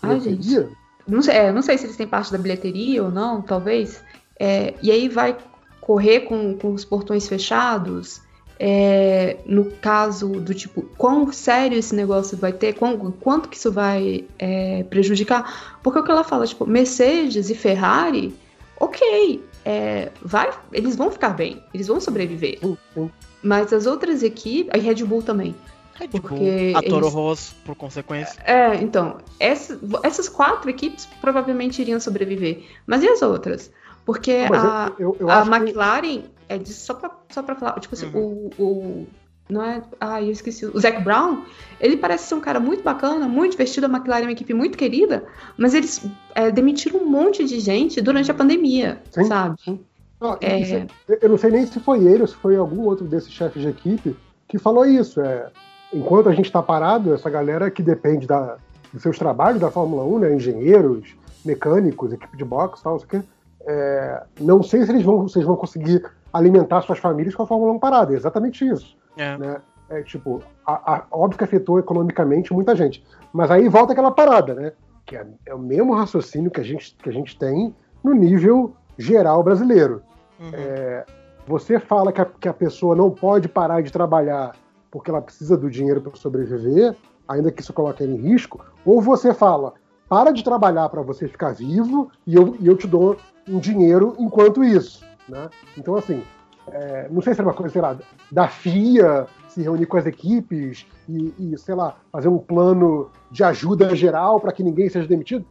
Ai, 0.00 0.20
gente. 0.20 0.68
Não 1.08 1.20
sei, 1.20 1.34
é, 1.34 1.52
não 1.52 1.62
sei 1.62 1.76
se 1.76 1.86
eles 1.86 1.96
têm 1.96 2.06
parte 2.06 2.30
da 2.30 2.38
bilheteria 2.38 3.02
ou 3.02 3.10
não, 3.10 3.42
talvez. 3.42 4.04
É, 4.38 4.74
e 4.80 4.92
aí 4.92 5.08
vai 5.08 5.36
correr 5.80 6.20
com, 6.20 6.56
com 6.56 6.72
os 6.72 6.84
portões 6.84 7.26
fechados. 7.26 8.20
É, 8.64 9.38
no 9.44 9.64
caso 9.72 10.28
do 10.28 10.54
tipo, 10.54 10.82
quão 10.96 11.32
sério 11.32 11.76
esse 11.76 11.92
negócio 11.96 12.36
vai 12.38 12.52
ter, 12.52 12.74
quão- 12.74 13.10
quanto 13.10 13.48
que 13.48 13.56
isso 13.56 13.72
vai 13.72 14.24
é, 14.38 14.84
prejudicar. 14.84 15.76
Porque 15.82 15.98
o 15.98 16.04
que 16.04 16.10
ela 16.12 16.22
fala, 16.22 16.46
tipo, 16.46 16.64
Mercedes 16.64 17.50
e 17.50 17.56
Ferrari, 17.56 18.32
ok, 18.78 19.44
é, 19.64 20.10
vai, 20.22 20.48
eles 20.72 20.94
vão 20.94 21.10
ficar 21.10 21.30
bem, 21.30 21.60
eles 21.74 21.88
vão 21.88 22.00
sobreviver. 22.00 22.58
Sim, 22.60 22.76
sim. 22.94 23.10
Mas 23.42 23.72
as 23.72 23.84
outras 23.84 24.22
equipes, 24.22 24.70
a 24.72 24.80
Red 24.80 25.02
Bull 25.04 25.22
também. 25.22 25.56
Red 25.94 26.06
Bull, 26.06 26.20
Porque 26.20 26.72
a 26.76 26.82
Toro 26.82 27.06
eles- 27.06 27.14
Rosso, 27.14 27.56
por 27.64 27.74
consequência. 27.74 28.40
É, 28.44 28.76
então, 28.76 29.18
essa- 29.40 29.76
essas 30.04 30.28
quatro 30.28 30.70
equipes 30.70 31.08
provavelmente 31.20 31.82
iriam 31.82 31.98
sobreviver. 31.98 32.62
Mas 32.86 33.02
e 33.02 33.08
as 33.08 33.22
outras? 33.22 33.72
Porque 34.06 34.46
Mas 34.48 34.64
a, 34.64 34.92
eu, 35.00 35.16
eu, 35.18 35.26
eu 35.26 35.30
a 35.30 35.40
acho 35.40 35.50
que- 35.50 35.56
McLaren 35.56 36.22
é 36.54 36.58
de, 36.58 36.72
só, 36.72 36.94
pra, 36.94 37.10
só 37.30 37.42
pra 37.42 37.54
falar, 37.54 37.78
tipo 37.80 37.94
assim, 37.94 38.06
Uhum. 38.06 38.50
o, 38.58 38.62
o. 38.62 39.06
Não 39.50 39.62
é. 39.62 39.82
Ah, 40.00 40.22
eu 40.22 40.30
esqueci. 40.30 40.64
O 40.64 40.78
Zac 40.78 41.02
Brown, 41.02 41.42
ele 41.80 41.96
parece 41.96 42.28
ser 42.28 42.34
um 42.34 42.40
cara 42.40 42.58
muito 42.60 42.82
bacana, 42.82 43.28
muito 43.28 43.52
divertido. 43.52 43.86
A 43.86 43.88
McLaren 43.88 44.22
é 44.22 44.26
uma 44.26 44.32
equipe 44.32 44.54
muito 44.54 44.78
querida, 44.78 45.24
mas 45.58 45.74
eles 45.74 46.04
é, 46.34 46.50
demitiram 46.50 47.00
um 47.00 47.06
monte 47.06 47.44
de 47.44 47.58
gente 47.60 48.00
durante 48.00 48.30
a 48.30 48.34
pandemia, 48.34 49.02
Sim, 49.10 49.24
sabe? 49.24 49.56
Não, 50.20 50.38
É. 50.40 50.86
Eu 51.20 51.28
não 51.28 51.36
sei 51.36 51.50
nem 51.50 51.66
se 51.66 51.80
foi 51.80 52.04
ele 52.04 52.22
ou 52.22 52.28
se 52.28 52.36
foi 52.36 52.56
algum 52.56 52.82
outro 52.82 53.04
desses 53.06 53.32
chefes 53.32 53.60
de 53.60 53.68
equipe 53.68 54.16
que 54.48 54.58
falou 54.58 54.86
isso. 54.86 55.20
É, 55.20 55.50
enquanto 55.92 56.28
a 56.28 56.32
gente 56.32 56.46
está 56.46 56.62
parado, 56.62 57.12
essa 57.12 57.28
galera 57.28 57.70
que 57.70 57.82
depende 57.82 58.26
da, 58.26 58.56
dos 58.92 59.02
seus 59.02 59.18
trabalhos 59.18 59.60
da 59.60 59.70
Fórmula 59.70 60.04
1, 60.04 60.18
né, 60.20 60.34
engenheiros, 60.34 61.16
mecânicos, 61.44 62.12
equipe 62.12 62.36
de 62.36 62.44
boxe, 62.44 62.82
tal, 62.82 62.92
não 62.92 63.00
sei 63.00 63.06
o 63.06 63.10
quê, 63.10 63.28
é, 63.66 64.22
não 64.40 64.62
sei 64.62 64.84
se 64.84 64.92
eles 64.92 65.02
vão, 65.02 65.26
se 65.28 65.38
eles 65.38 65.46
vão 65.46 65.56
conseguir 65.56 66.02
alimentar 66.32 66.80
suas 66.82 66.98
famílias 66.98 67.34
com 67.34 67.42
a 67.42 67.46
Fórmula 67.46 67.72
1 67.72 67.78
parada. 67.78 68.12
É 68.12 68.16
exatamente 68.16 68.66
isso 68.66 68.96
É. 69.16 69.36
né? 69.36 69.56
É 69.90 70.02
tipo, 70.02 70.42
a- 70.66 70.94
a- 70.94 71.04
óbvio 71.10 71.36
que 71.38 71.44
afetou 71.44 71.78
economicamente 71.78 72.52
muita 72.54 72.74
gente. 72.74 73.04
Mas 73.32 73.50
aí 73.50 73.68
volta 73.68 73.92
aquela 73.92 74.10
parada, 74.10 74.54
né? 74.54 74.72
Que 75.04 75.16
é, 75.16 75.26
é 75.46 75.54
o 75.54 75.58
mesmo 75.58 75.92
raciocínio 75.94 76.50
que 76.50 76.60
a, 76.60 76.64
gente, 76.64 76.96
que 77.02 77.08
a 77.08 77.12
gente 77.12 77.38
tem 77.38 77.74
no 78.02 78.14
nível 78.14 78.74
geral 78.96 79.42
brasileiro. 79.42 80.02
Uhum. 80.40 80.50
Você 81.46 81.78
fala 81.78 82.12
que 82.12 82.20
a, 82.20 82.24
que 82.24 82.48
a 82.48 82.54
pessoa 82.54 82.94
não 82.94 83.10
pode 83.10 83.48
parar 83.48 83.82
de 83.82 83.92
trabalhar 83.92 84.52
porque 84.90 85.10
ela 85.10 85.20
precisa 85.20 85.56
do 85.56 85.70
dinheiro 85.70 86.00
para 86.00 86.14
sobreviver, 86.16 86.94
ainda 87.26 87.50
que 87.50 87.60
isso 87.62 87.72
coloque 87.72 88.02
ela 88.02 88.12
em 88.12 88.16
risco, 88.16 88.64
ou 88.84 89.00
você 89.00 89.32
fala, 89.34 89.74
para 90.08 90.30
de 90.32 90.44
trabalhar 90.44 90.88
para 90.88 91.00
você 91.02 91.26
ficar 91.26 91.52
vivo 91.54 92.10
e 92.26 92.34
eu, 92.34 92.56
e 92.60 92.66
eu 92.66 92.76
te 92.76 92.86
dou 92.86 93.16
um 93.48 93.58
dinheiro 93.58 94.14
enquanto 94.18 94.62
isso. 94.62 95.04
Né? 95.28 95.48
Então, 95.76 95.96
assim, 95.96 96.22
é, 96.70 97.08
não 97.10 97.20
sei 97.20 97.34
se 97.34 97.40
era 97.40 97.48
uma 97.48 97.54
coisa, 97.54 97.72
sei 97.72 97.82
lá, 97.82 97.96
da 98.30 98.48
FIA 98.48 99.26
se 99.48 99.62
reunir 99.62 99.86
com 99.86 99.96
as 99.96 100.06
equipes 100.06 100.86
e, 101.08 101.34
e, 101.38 101.58
sei 101.58 101.74
lá, 101.74 101.96
fazer 102.10 102.28
um 102.28 102.38
plano 102.38 103.10
de 103.30 103.42
ajuda 103.42 103.94
geral 103.94 104.40
para 104.40 104.52
que 104.52 104.62
ninguém 104.62 104.88
seja 104.88 105.06
demitido. 105.06 105.44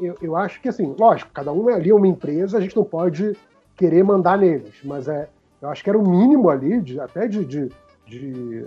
Eu, 0.00 0.16
eu 0.22 0.36
acho 0.36 0.60
que, 0.60 0.68
assim, 0.68 0.94
lógico, 0.98 1.30
cada 1.32 1.52
um 1.52 1.68
ali 1.68 1.90
é 1.90 1.94
uma 1.94 2.08
empresa, 2.08 2.56
a 2.56 2.60
gente 2.60 2.76
não 2.76 2.84
pode 2.84 3.36
querer 3.76 4.02
mandar 4.02 4.38
neles, 4.38 4.74
mas 4.82 5.06
é, 5.06 5.28
eu 5.60 5.68
acho 5.68 5.84
que 5.84 5.90
era 5.90 5.98
o 5.98 6.08
mínimo 6.08 6.48
ali, 6.48 6.80
de, 6.80 6.98
até 6.98 7.28
de, 7.28 7.44
de, 7.44 7.70
de, 8.06 8.66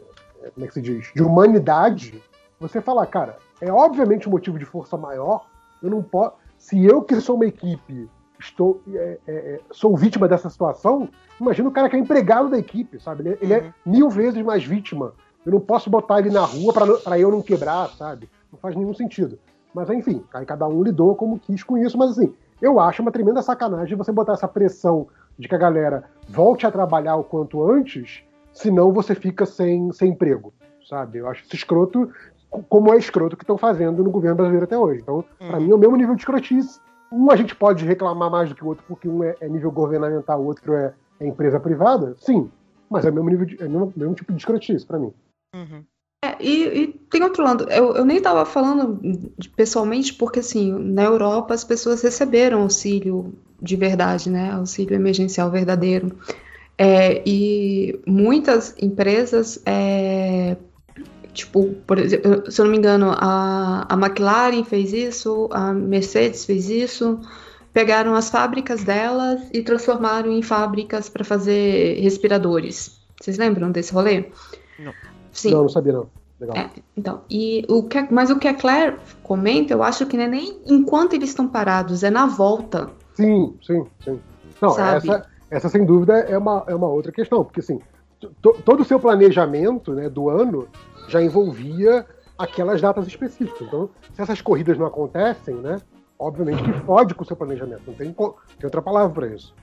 como 0.53 0.65
é 0.65 0.67
que 0.67 0.73
se 0.75 0.81
diz, 0.81 1.11
de 1.15 1.23
humanidade, 1.23 2.21
você 2.59 2.79
falar, 2.79 3.07
cara, 3.07 3.37
é 3.59 3.71
obviamente 3.71 4.29
um 4.29 4.31
motivo 4.31 4.59
de 4.59 4.65
força 4.65 4.95
maior, 4.97 5.47
eu 5.81 5.89
não 5.89 6.03
posso, 6.03 6.35
se 6.59 6.85
eu 6.85 7.01
que 7.01 7.19
sou 7.19 7.35
uma 7.35 7.45
equipe 7.47 8.07
estou, 8.39 8.81
é, 8.93 9.17
é, 9.27 9.31
é, 9.33 9.59
sou 9.71 9.95
vítima 9.97 10.27
dessa 10.27 10.49
situação, 10.49 11.09
imagina 11.39 11.67
o 11.67 11.71
cara 11.71 11.89
que 11.89 11.95
é 11.95 11.99
empregado 11.99 12.49
da 12.49 12.57
equipe, 12.57 12.99
sabe? 12.99 13.21
Ele, 13.21 13.29
é- 13.29 13.37
ele 13.41 13.53
Uhum. 13.53 13.59
é 13.59 13.73
mil 13.85 14.09
vezes 14.09 14.41
mais 14.43 14.63
vítima. 14.63 15.13
Eu 15.45 15.51
não 15.53 15.59
posso 15.59 15.89
botar 15.89 16.19
ele 16.19 16.29
na 16.29 16.43
rua 16.45 16.73
para 17.03 17.19
eu 17.19 17.31
não 17.31 17.41
quebrar, 17.41 17.89
sabe? 17.91 18.29
Não 18.51 18.59
faz 18.59 18.75
nenhum 18.75 18.93
sentido. 18.93 19.37
Mas 19.73 19.89
enfim, 19.89 20.23
aí 20.33 20.45
cada 20.45 20.67
um 20.67 20.81
lidou 20.83 21.15
como 21.15 21.39
quis 21.39 21.63
com 21.63 21.77
isso, 21.77 21.97
mas 21.97 22.11
assim, 22.11 22.33
eu 22.61 22.79
acho 22.79 23.01
uma 23.01 23.11
tremenda 23.11 23.41
sacanagem 23.41 23.97
você 23.97 24.11
botar 24.11 24.33
essa 24.33 24.47
pressão 24.47 25.07
de 25.37 25.47
que 25.47 25.55
a 25.55 25.59
galera 25.59 26.03
volte 26.27 26.65
a 26.65 26.71
trabalhar 26.71 27.15
o 27.15 27.23
quanto 27.23 27.63
antes, 27.69 28.21
senão 28.51 28.91
você 28.91 29.15
fica 29.15 29.45
sem, 29.45 29.91
sem 29.93 30.11
emprego, 30.11 30.53
sabe? 30.89 31.19
Eu 31.19 31.27
acho 31.29 31.43
isso 31.45 31.55
escroto, 31.55 32.09
co- 32.49 32.63
como 32.67 32.93
é 32.93 32.97
escroto 32.97 33.37
que 33.37 33.43
estão 33.43 33.57
fazendo 33.57 34.03
no 34.03 34.11
governo 34.11 34.35
brasileiro 34.37 34.65
até 34.65 34.77
hoje. 34.77 35.01
Então, 35.01 35.23
pra 35.37 35.57
Uhum. 35.57 35.63
mim, 35.63 35.71
é 35.71 35.75
o 35.75 35.77
mesmo 35.77 35.95
nível 35.95 36.15
de 36.15 36.21
escrotice. 36.21 36.79
Um 37.11 37.31
a 37.31 37.35
gente 37.35 37.55
pode 37.55 37.85
reclamar 37.85 38.29
mais 38.29 38.49
do 38.49 38.55
que 38.55 38.63
o 38.63 38.67
outro 38.67 38.83
porque 38.87 39.07
um 39.07 39.23
é, 39.23 39.35
é 39.39 39.47
nível 39.49 39.71
governamental, 39.71 40.41
o 40.41 40.45
outro 40.45 40.73
é, 40.73 40.93
é 41.19 41.27
empresa 41.27 41.59
privada? 41.59 42.15
Sim, 42.19 42.49
mas 42.89 43.05
é 43.05 43.09
o 43.09 43.13
mesmo, 43.13 43.29
nível 43.29 43.45
de, 43.45 43.61
é 43.61 43.65
o 43.65 43.69
mesmo, 43.69 43.93
mesmo 43.95 44.15
tipo 44.15 44.31
de 44.31 44.39
escrotice 44.39 44.85
pra 44.85 44.99
mim. 44.99 45.13
Uhum. 45.55 45.83
É, 46.23 46.35
e, 46.43 46.81
e 46.83 46.87
tem 46.87 47.23
outro 47.23 47.43
lado, 47.43 47.65
eu, 47.69 47.95
eu 47.95 48.05
nem 48.05 48.21
tava 48.21 48.45
falando 48.45 48.99
de- 49.37 49.49
pessoalmente, 49.49 50.13
porque 50.13 50.39
assim, 50.39 50.71
na 50.71 51.03
Europa 51.03 51.53
as 51.53 51.63
pessoas 51.63 52.01
receberam 52.01 52.61
auxílio 52.61 53.33
de 53.61 53.75
verdade, 53.75 54.29
né? 54.29 54.51
Auxílio 54.51 54.95
emergencial 54.95 55.49
verdadeiro. 55.49 56.17
É, 56.77 57.21
e 57.25 57.99
muitas 58.05 58.75
empresas, 58.81 59.61
é, 59.65 60.55
tipo, 61.33 61.73
por 61.87 61.97
exemplo, 61.99 62.51
se 62.51 62.59
eu 62.59 62.65
não 62.65 62.71
me 62.71 62.77
engano, 62.77 63.11
a, 63.15 63.85
a 63.89 63.93
McLaren 63.95 64.63
fez 64.63 64.93
isso, 64.93 65.47
a 65.51 65.73
Mercedes 65.73 66.45
fez 66.45 66.69
isso, 66.69 67.19
pegaram 67.73 68.15
as 68.15 68.29
fábricas 68.29 68.83
delas 68.83 69.41
e 69.53 69.61
transformaram 69.61 70.31
em 70.31 70.41
fábricas 70.41 71.09
para 71.09 71.23
fazer 71.23 71.99
respiradores. 71.99 72.99
Vocês 73.21 73.37
lembram 73.37 73.71
desse 73.71 73.93
rolê? 73.93 74.25
Não. 74.77 74.93
Sim. 75.31 75.51
Não, 75.51 75.61
não 75.61 75.69
sabia 75.69 75.93
não. 75.93 76.07
Legal. 76.39 76.55
É, 76.55 76.69
então, 76.95 77.21
e 77.29 77.65
o 77.67 77.83
que, 77.83 78.07
mas 78.09 78.29
o 78.29 78.39
que 78.39 78.47
a 78.47 78.53
Claire 78.53 78.95
comenta, 79.21 79.73
eu 79.73 79.83
acho 79.83 80.05
que 80.05 80.15
não 80.15 80.23
é 80.23 80.27
nem 80.27 80.57
enquanto 80.67 81.13
eles 81.13 81.29
estão 81.29 81.45
parados, 81.47 82.01
é 82.01 82.09
na 82.09 82.25
volta. 82.27 82.89
Sim, 83.13 83.57
sim, 83.61 83.85
sim. 84.05 84.19
Não, 84.61 84.69
Sabe? 84.69 84.97
essa, 84.97 85.25
essa 85.51 85.67
sem 85.69 85.85
dúvida 85.85 86.13
é 86.13 86.37
uma, 86.37 86.63
é 86.65 86.73
uma 86.73 86.87
outra 86.87 87.11
questão, 87.11 87.43
porque 87.43 87.59
assim, 87.59 87.81
to- 88.41 88.55
todo 88.63 88.81
o 88.81 88.85
seu 88.85 88.97
planejamento 89.01 89.93
né, 89.93 90.09
do 90.09 90.29
ano 90.29 90.65
já 91.09 91.21
envolvia 91.21 92.05
aquelas 92.37 92.79
datas 92.81 93.05
específicas. 93.07 93.61
Então, 93.67 93.89
se 94.13 94.21
essas 94.21 94.41
corridas 94.41 94.77
não 94.77 94.85
acontecem, 94.85 95.55
né, 95.55 95.77
obviamente 96.17 96.63
que 96.63 96.71
fode 96.85 97.13
com 97.13 97.23
o 97.23 97.27
seu 97.27 97.35
planejamento. 97.35 97.81
Não 97.87 97.93
tem, 97.93 98.11
tem 98.13 98.25
outra 98.63 98.81
palavra 98.81 99.09
para 99.13 99.27
isso. 99.35 99.53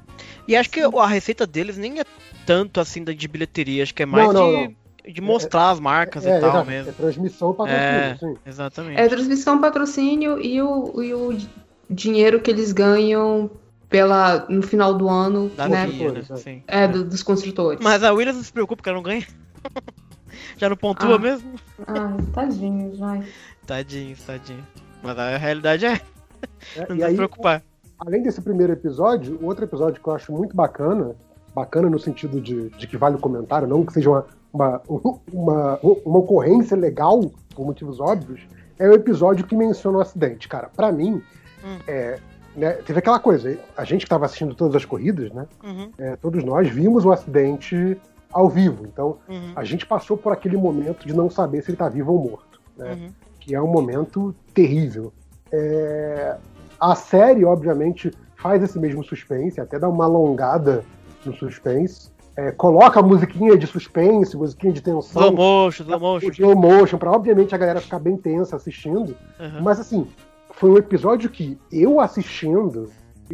E 0.49 0.55
acho 0.57 0.71
que 0.71 0.81
a 0.81 1.07
receita 1.07 1.47
deles 1.47 1.77
nem 1.77 2.01
é 2.01 2.05
tanto 2.45 2.81
assim 2.81 3.03
da 3.03 3.13
de 3.13 3.29
bilheteria, 3.29 3.83
acho 3.83 3.95
que 3.95 4.03
é 4.03 4.07
mais 4.07 4.33
Não, 4.33 4.33
não, 4.33 4.69
de, 5.05 5.13
de 5.13 5.21
mostrar 5.21 5.71
as 5.71 5.81
marcas 5.81 6.25
é, 6.25 6.37
e 6.37 6.41
tal 6.41 6.51
exato, 6.51 6.67
mesmo. 6.67 6.91
é 6.91 6.93
transmissão 6.93 7.53
para 7.55 7.71
É. 7.71 8.17
sim. 8.19 8.35
Exatamente. 8.47 9.01
É 9.01 9.09
transmissão, 9.09 9.61
patrocínio 9.61 10.41
e 10.41 10.61
o, 10.63 11.03
e 11.03 11.15
o 11.15 11.37
dinheiro 11.91 12.41
que 12.41 12.51
eles 12.51 12.73
ganham 12.73 13.51
pela, 13.89 14.47
no 14.49 14.63
final 14.63 14.95
do 14.95 15.09
ano, 15.09 15.49
Da 15.51 15.69
né? 15.69 15.87
Né? 15.87 16.63
É. 16.69 16.85
É, 16.85 16.89
do- 16.89 17.05
dos 17.05 17.23
construtores. 17.23 17.81
Mas 17.83 18.03
a 18.03 18.13
Williams 18.13 18.37
não 18.37 18.45
se 18.45 18.53
preocupa 18.53 18.83
que 18.83 18.89
ela 18.89 18.97
não 18.97 19.03
ganha. 19.03 19.27
Já 20.57 20.69
não 20.69 20.77
pontua 20.77 21.17
Ah. 21.17 21.19
mesmo? 21.19 21.55
Ah, 21.87 22.17
tadinhos, 22.33 22.99
vai. 22.99 23.23
Tadinho, 23.67 24.17
tadinho. 24.27 24.65
Mas 25.03 25.19
a 25.19 25.37
realidade 25.37 25.85
é, 25.87 26.01
É, 26.77 26.87
não 26.95 27.09
se 27.09 27.15
preocupar. 27.17 27.63
além 27.99 28.23
desse 28.23 28.41
primeiro 28.41 28.73
episódio, 28.73 29.39
o 29.41 29.47
outro 29.47 29.65
episódio 29.65 30.01
que 30.03 30.09
eu 30.09 30.15
acho 30.15 30.33
muito 30.33 30.55
bacana, 30.57 31.15
bacana 31.55 31.89
no 31.91 31.99
sentido 31.99 32.41
de, 32.41 32.71
de 32.71 32.87
que 32.87 32.97
vale 32.97 33.17
o 33.17 33.21
comentário, 33.21 33.69
não 33.69 33.85
que 33.85 33.93
seja 33.93 34.11
uma, 34.11 34.27
uma, 34.53 34.83
uma, 35.33 35.79
uma 35.83 36.19
ocorrência 36.19 36.77
legal, 36.77 37.31
por 37.55 37.67
motivos 37.67 38.01
óbvios, 38.01 38.41
é 38.79 38.89
o 38.89 38.93
episódio 38.95 39.47
que 39.47 39.55
menciona 39.57 39.99
o 39.99 40.01
acidente. 40.01 40.49
Cara, 40.49 40.69
pra 40.75 40.91
mim, 40.93 41.23
Hum. 41.65 41.79
é, 41.89 42.19
né, 42.55 42.73
teve 42.75 42.99
aquela 43.01 43.19
coisa, 43.19 43.59
a 43.77 43.85
gente 43.85 44.01
que 44.01 44.07
estava 44.07 44.25
assistindo 44.27 44.55
todas 44.55 44.77
as 44.77 44.85
corridas, 44.85 45.31
né, 45.33 45.47
Uhum, 45.65 45.91
é, 45.99 46.15
todos 46.17 46.45
nós 46.45 46.69
vimos 46.69 47.05
o 47.05 47.11
acidente 47.13 47.97
ao 48.37 48.51
vivo, 48.51 48.85
então 48.87 49.17
uhum, 49.29 49.53
a 49.57 49.65
gente 49.65 49.87
passou 49.87 50.17
por 50.17 50.31
aquele 50.31 50.59
momento 50.59 51.07
de 51.07 51.15
não 51.15 51.31
saber 51.31 51.63
se 51.63 51.71
ele 51.71 51.79
tá 51.79 51.89
vivo 51.89 52.13
ou 52.13 52.23
morto. 52.23 52.61
Né? 52.77 52.93
uhum. 52.93 53.11
que 53.41 53.55
é 53.55 53.63
um 53.63 53.67
momento 53.67 54.35
terrível. 54.53 55.11
É, 55.51 56.37
A 56.79 56.95
série, 56.95 57.43
obviamente, 57.43 58.13
faz 58.37 58.63
esse 58.63 58.79
mesmo 58.79 59.03
suspense, 59.03 59.59
até 59.59 59.79
dá 59.79 59.89
uma 59.89 60.05
alongada 60.05 60.85
no 61.25 61.35
suspense. 61.35 62.11
É, 62.37 62.53
coloca 62.53 63.01
a 63.01 63.03
musiquinha 63.03 63.57
de 63.57 63.67
suspense, 63.67 64.37
musiquinha 64.37 64.71
de 64.75 64.81
Slow 64.81 65.01
tensão, 65.01 65.33
motion, 65.33 65.85
slow 65.85 66.01
motion. 66.01 66.27
o 66.27 66.31
slow 66.33 66.55
motion, 66.55 66.99
pra 66.99 67.11
obviamente 67.11 67.55
a 67.55 67.59
galera 67.59 67.81
ficar 67.81 67.99
bem 67.99 68.19
tensa 68.19 68.57
assistindo. 68.57 69.17
Uhum. 69.41 69.63
Mas 69.63 69.81
assim, 69.81 70.07
foi 70.51 70.71
um 70.71 70.77
episódio 70.77 71.31
que 71.31 71.59
eu 71.73 71.99
assistindo, 71.99 72.91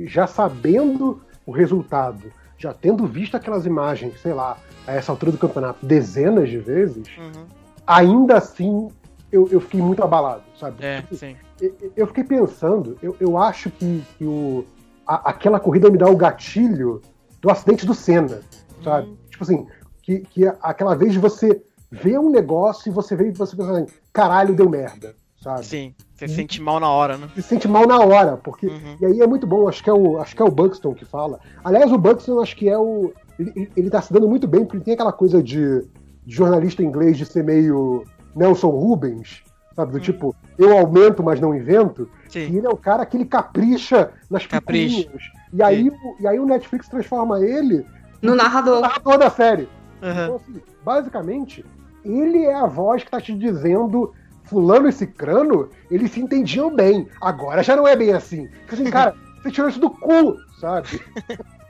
já 0.07 0.29
sabendo 0.29 1.21
o 1.45 1.51
resultado, 1.51 2.31
já 2.57 2.73
tendo 2.73 3.05
visto 3.05 3.37
aquelas 3.37 3.67
imagens, 3.67 4.21
sei 4.21 4.33
lá, 4.33 4.57
a 4.87 4.93
essa 4.95 5.13
altura 5.13 5.33
do 5.33 5.39
campeonato 5.39 5.85
dezenas 5.85 6.49
de 6.49 6.59
vezes, 6.59 7.07
Uhum. 7.19 7.47
ainda 7.87 8.39
assim 8.39 8.89
eu, 9.31 9.49
eu 9.51 9.61
fiquei 9.61 9.81
muito 9.81 10.03
abalado, 10.03 10.43
sabe? 10.61 10.85
É, 10.85 11.01
Tipo, 11.01 11.15
sim. 11.17 11.37
eu- 11.61 11.93
eu 11.97 12.07
fiquei 12.07 12.25
pensando, 12.25 12.99
eu, 13.03 13.17
eu 13.19 13.39
acho 13.39 13.71
que, 13.71 14.03
que 14.19 14.25
o, 14.25 14.65
a- 15.07 15.31
aquela 15.31 15.59
corrida 15.59 15.91
me 15.91 15.97
dá 15.97 16.07
o 16.09 16.17
gatilho 16.17 17.01
do 17.41 17.51
acidente 17.51 17.87
do 17.87 17.95
Senna, 17.95 18.41
sabe? 18.85 19.09
Uhum. 19.09 19.17
Tipo 19.31 19.43
assim, 19.45 19.67
que, 20.03 20.21
que 20.21 20.47
aquela 20.61 20.95
vez 20.95 21.17
você 21.17 21.63
vê 21.91 22.19
um 22.19 22.31
negócio 22.31 22.91
e 22.91 22.93
você 22.93 23.17
vê 23.17 23.29
e 23.29 23.33
você 23.33 23.57
pensa 23.57 23.73
assim, 23.73 23.87
caralho, 24.13 24.55
deu 24.55 24.69
merda, 24.69 25.15
sabe? 25.41 25.65
Sim. 25.65 25.95
Você 26.15 26.29
se 26.29 26.35
sente 26.37 26.61
mal 26.63 26.79
na 26.79 26.89
hora, 26.89 27.17
né? 27.17 27.29
Se 27.35 27.43
sente 27.43 27.67
mal 27.67 27.85
na 27.87 27.99
hora, 28.01 28.37
porque. 28.37 28.67
Uhum. 28.69 28.97
E 29.01 29.07
aí 29.07 29.21
é 29.21 29.27
muito 29.27 29.45
bom, 29.47 29.67
acho 29.69 29.83
que 29.83 29.91
é 29.91 29.93
o, 29.93 30.19
acho 30.21 30.37
que 30.37 30.43
é 30.43 30.45
o 30.45 30.51
Buxton 30.51 30.95
que 30.95 31.05
fala. 31.05 31.41
Aliás, 31.65 31.91
o 31.91 31.99
Buxton 31.99 32.41
acho 32.41 32.55
que 32.55 32.69
é 32.69 32.79
o. 32.79 33.13
Ele, 33.39 33.71
ele- 33.77 33.91
tá 33.91 34.01
se 34.03 34.13
dando 34.13 34.29
muito 34.29 34.47
bem, 34.47 34.61
porque 34.65 34.77
ele 34.77 34.85
tem 34.85 34.95
aquela 34.95 35.13
coisa 35.13 35.43
de, 35.43 35.81
de 36.25 36.35
jornalista 36.35 36.83
inglês 36.83 37.17
de 37.17 37.25
ser 37.27 37.43
meio 37.43 38.05
Nelson 38.35 38.69
Rubens, 38.71 39.43
sabe? 39.75 39.93
Do 39.93 40.01
tipo, 40.01 40.35
eu 40.59 40.77
aumento, 40.77 41.23
mas 41.23 41.41
não 41.41 41.55
invento. 41.55 42.09
E 42.29 42.33
Sim. 42.33 42.57
ele 42.59 42.67
é 42.67 42.71
o 42.71 42.77
cara 42.77 43.05
que 43.07 43.17
ele 43.17 43.25
capricha 43.25 44.11
nas 44.31 44.47
Capricha. 44.47 44.97
picuinhas. 45.03 45.23
E 45.53 45.63
aí, 45.63 45.89
o, 45.91 46.17
e 46.21 46.27
aí 46.27 46.39
o 46.39 46.47
Netflix 46.47 46.89
transforma 46.89 47.41
ele 47.45 47.85
No 48.23 48.31
no 48.31 48.35
narrador. 48.37 48.81
narrador 48.81 49.19
da 49.19 49.29
série. 49.31 49.69
Uhum. 50.03 50.11
Então, 50.11 50.37
assim, 50.37 50.63
basicamente, 50.85 51.65
ele 52.05 52.45
é 52.45 52.55
a 52.55 52.67
voz 52.67 53.03
que 53.05 53.11
tá 53.11 53.21
te 53.21 53.35
dizendo 53.35 54.13
fulano 54.45 54.89
e 54.89 54.93
cicrano, 54.93 55.69
eles 55.91 56.11
se 56.11 56.21
entendiam 56.21 56.75
bem. 56.75 57.09
Agora 57.21 57.63
já 57.63 57.75
não 57.77 57.87
é 57.87 57.95
bem 57.97 58.13
assim. 58.13 58.49
Fica 58.67 58.75
assim, 58.75 58.85
cara, 58.91 59.15
você 59.43 59.51
tirou 59.51 59.69
isso 59.71 59.81
do 59.81 59.91
cu, 59.91 60.37
sabe? 60.61 60.89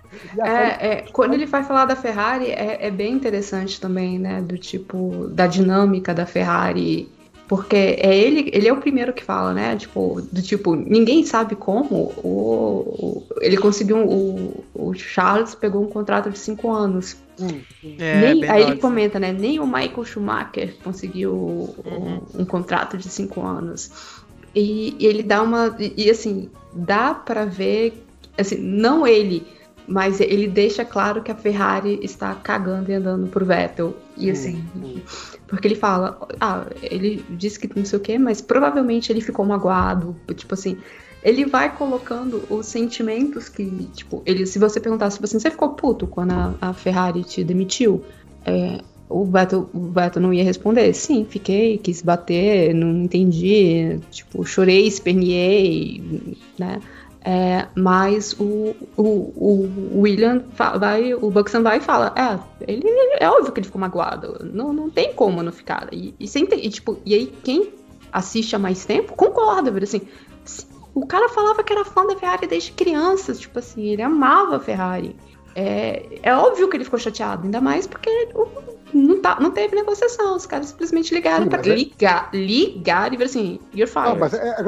É, 0.44 0.86
é, 0.88 1.04
quando 1.12 1.34
ele 1.34 1.46
vai 1.46 1.62
falar 1.64 1.84
da 1.84 1.96
Ferrari, 1.96 2.46
é, 2.46 2.86
é 2.86 2.90
bem 2.90 3.12
interessante 3.14 3.80
também, 3.80 4.18
né? 4.18 4.40
Do 4.42 4.56
tipo, 4.58 5.28
da 5.28 5.46
dinâmica 5.46 6.14
da 6.14 6.26
Ferrari. 6.26 7.08
Porque 7.48 7.76
é 7.76 8.16
ele, 8.16 8.50
ele 8.54 8.66
é 8.68 8.72
o 8.72 8.78
primeiro 8.80 9.12
que 9.12 9.22
fala, 9.22 9.52
né? 9.52 9.76
Tipo, 9.76 10.22
do 10.32 10.40
tipo, 10.40 10.74
ninguém 10.74 11.22
sabe 11.24 11.54
como 11.54 12.12
o, 12.22 12.78
o- 12.98 13.26
ele 13.42 13.58
conseguiu. 13.58 13.98
O, 14.08 14.64
o 14.74 14.94
Charles 14.94 15.54
pegou 15.54 15.82
um 15.82 15.88
contrato 15.88 16.30
de 16.30 16.38
cinco 16.38 16.70
anos. 16.70 17.16
Hum, 17.38 17.60
hum. 17.84 17.94
É, 17.98 18.20
Nem- 18.34 18.50
aí 18.50 18.62
ele 18.62 18.76
comenta, 18.76 19.18
né? 19.20 19.32
Nem 19.32 19.60
o 19.60 19.66
Michael 19.66 20.04
Schumacher 20.04 20.74
conseguiu 20.82 21.34
um, 22.34 22.40
um 22.40 22.44
contrato 22.44 22.96
de 22.96 23.08
cinco 23.08 23.42
anos. 23.44 23.90
E, 24.54 24.96
e 24.98 25.06
ele 25.06 25.22
dá 25.22 25.42
uma. 25.42 25.76
E, 25.78 25.92
e, 26.06 26.10
assim, 26.10 26.48
dá 26.72 27.12
pra 27.12 27.44
ver. 27.44 28.02
Assim, 28.38 28.56
não 28.56 29.06
ele, 29.06 29.46
mas 29.86 30.20
ele 30.20 30.46
deixa 30.46 30.84
claro 30.84 31.22
que 31.22 31.30
a 31.30 31.34
Ferrari 31.34 31.98
está 32.02 32.34
cagando 32.34 32.90
e 32.90 32.94
andando 32.94 33.28
pro 33.28 33.44
Vettel. 33.44 33.96
E 34.16 34.30
assim. 34.30 34.64
Porque 35.46 35.68
ele 35.68 35.74
fala, 35.74 36.28
ah, 36.40 36.66
ele 36.82 37.24
disse 37.30 37.58
que 37.58 37.70
não 37.76 37.84
sei 37.84 37.98
o 37.98 38.02
quê, 38.02 38.18
mas 38.18 38.40
provavelmente 38.40 39.12
ele 39.12 39.20
ficou 39.20 39.44
magoado. 39.44 40.16
Tipo 40.34 40.54
assim, 40.54 40.78
ele 41.22 41.44
vai 41.44 41.74
colocando 41.74 42.42
os 42.48 42.66
sentimentos 42.66 43.48
que, 43.48 43.64
tipo, 43.94 44.22
ele, 44.24 44.46
se 44.46 44.58
você 44.58 44.80
perguntasse, 44.80 45.16
tipo 45.16 45.26
assim, 45.26 45.38
você 45.38 45.50
ficou 45.50 45.70
puto 45.70 46.06
quando 46.06 46.32
a, 46.32 46.54
a 46.60 46.72
Ferrari 46.72 47.22
te 47.22 47.44
demitiu? 47.44 48.02
É, 48.44 48.80
o 49.08 49.24
Beto, 49.24 49.68
o 49.72 49.78
Beto 49.78 50.18
não 50.18 50.32
ia 50.32 50.42
responder. 50.42 50.92
Sim, 50.94 51.26
fiquei, 51.28 51.78
quis 51.78 52.02
bater, 52.02 52.74
não 52.74 53.04
entendi, 53.04 54.00
tipo, 54.10 54.44
chorei, 54.44 54.86
esperneei, 54.86 56.02
né? 56.58 56.80
É, 57.24 57.68
mas 57.76 58.32
o, 58.32 58.74
o, 58.96 59.02
o 59.96 60.00
William 60.00 60.42
vai, 60.54 61.14
o 61.14 61.30
Buxton 61.30 61.62
vai 61.62 61.78
e 61.78 61.80
fala, 61.80 62.12
é, 62.16 62.38
ele 62.72 62.82
é 63.20 63.30
óbvio 63.30 63.52
que 63.52 63.60
ele 63.60 63.66
ficou 63.66 63.80
magoado, 63.80 64.44
não, 64.52 64.72
não 64.72 64.90
tem 64.90 65.12
como 65.14 65.40
não 65.42 65.52
ficar. 65.52 65.88
E, 65.92 66.14
e, 66.18 66.26
sem 66.26 66.48
e, 66.52 66.68
tipo, 66.68 66.98
e 67.06 67.14
aí 67.14 67.26
quem 67.44 67.72
assiste 68.10 68.56
há 68.56 68.58
mais 68.58 68.84
tempo 68.84 69.14
concorda, 69.14 69.70
vira 69.70 69.84
assim, 69.84 70.00
sim, 70.44 70.66
o 70.94 71.06
cara 71.06 71.28
falava 71.28 71.62
que 71.62 71.72
era 71.72 71.84
fã 71.84 72.04
da 72.04 72.16
Ferrari 72.16 72.48
desde 72.48 72.72
criança, 72.72 73.32
tipo 73.34 73.58
assim, 73.58 73.86
ele 73.86 74.02
amava 74.02 74.56
a 74.56 74.60
Ferrari. 74.60 75.14
É, 75.54 76.04
é 76.22 76.34
óbvio 76.34 76.68
que 76.68 76.76
ele 76.76 76.84
ficou 76.84 76.98
chateado, 76.98 77.44
ainda 77.44 77.60
mais 77.60 77.86
porque 77.86 78.10
o- 78.34 78.71
não, 78.92 79.20
tá, 79.20 79.38
não 79.40 79.50
teve 79.50 79.74
negociação. 79.74 80.36
Os 80.36 80.46
caras 80.46 80.66
simplesmente 80.66 81.14
ligaram 81.14 81.46
é- 81.46 81.68
ligar, 81.74 82.30
ligar 82.32 83.12
e 83.12 83.16
ver 83.16 83.24
assim, 83.24 83.58
you're 83.74 83.90
Não, 83.94 84.02
fired. 84.16 84.18
mas 84.20 84.34
é, 84.34 84.48
é, 84.60 84.62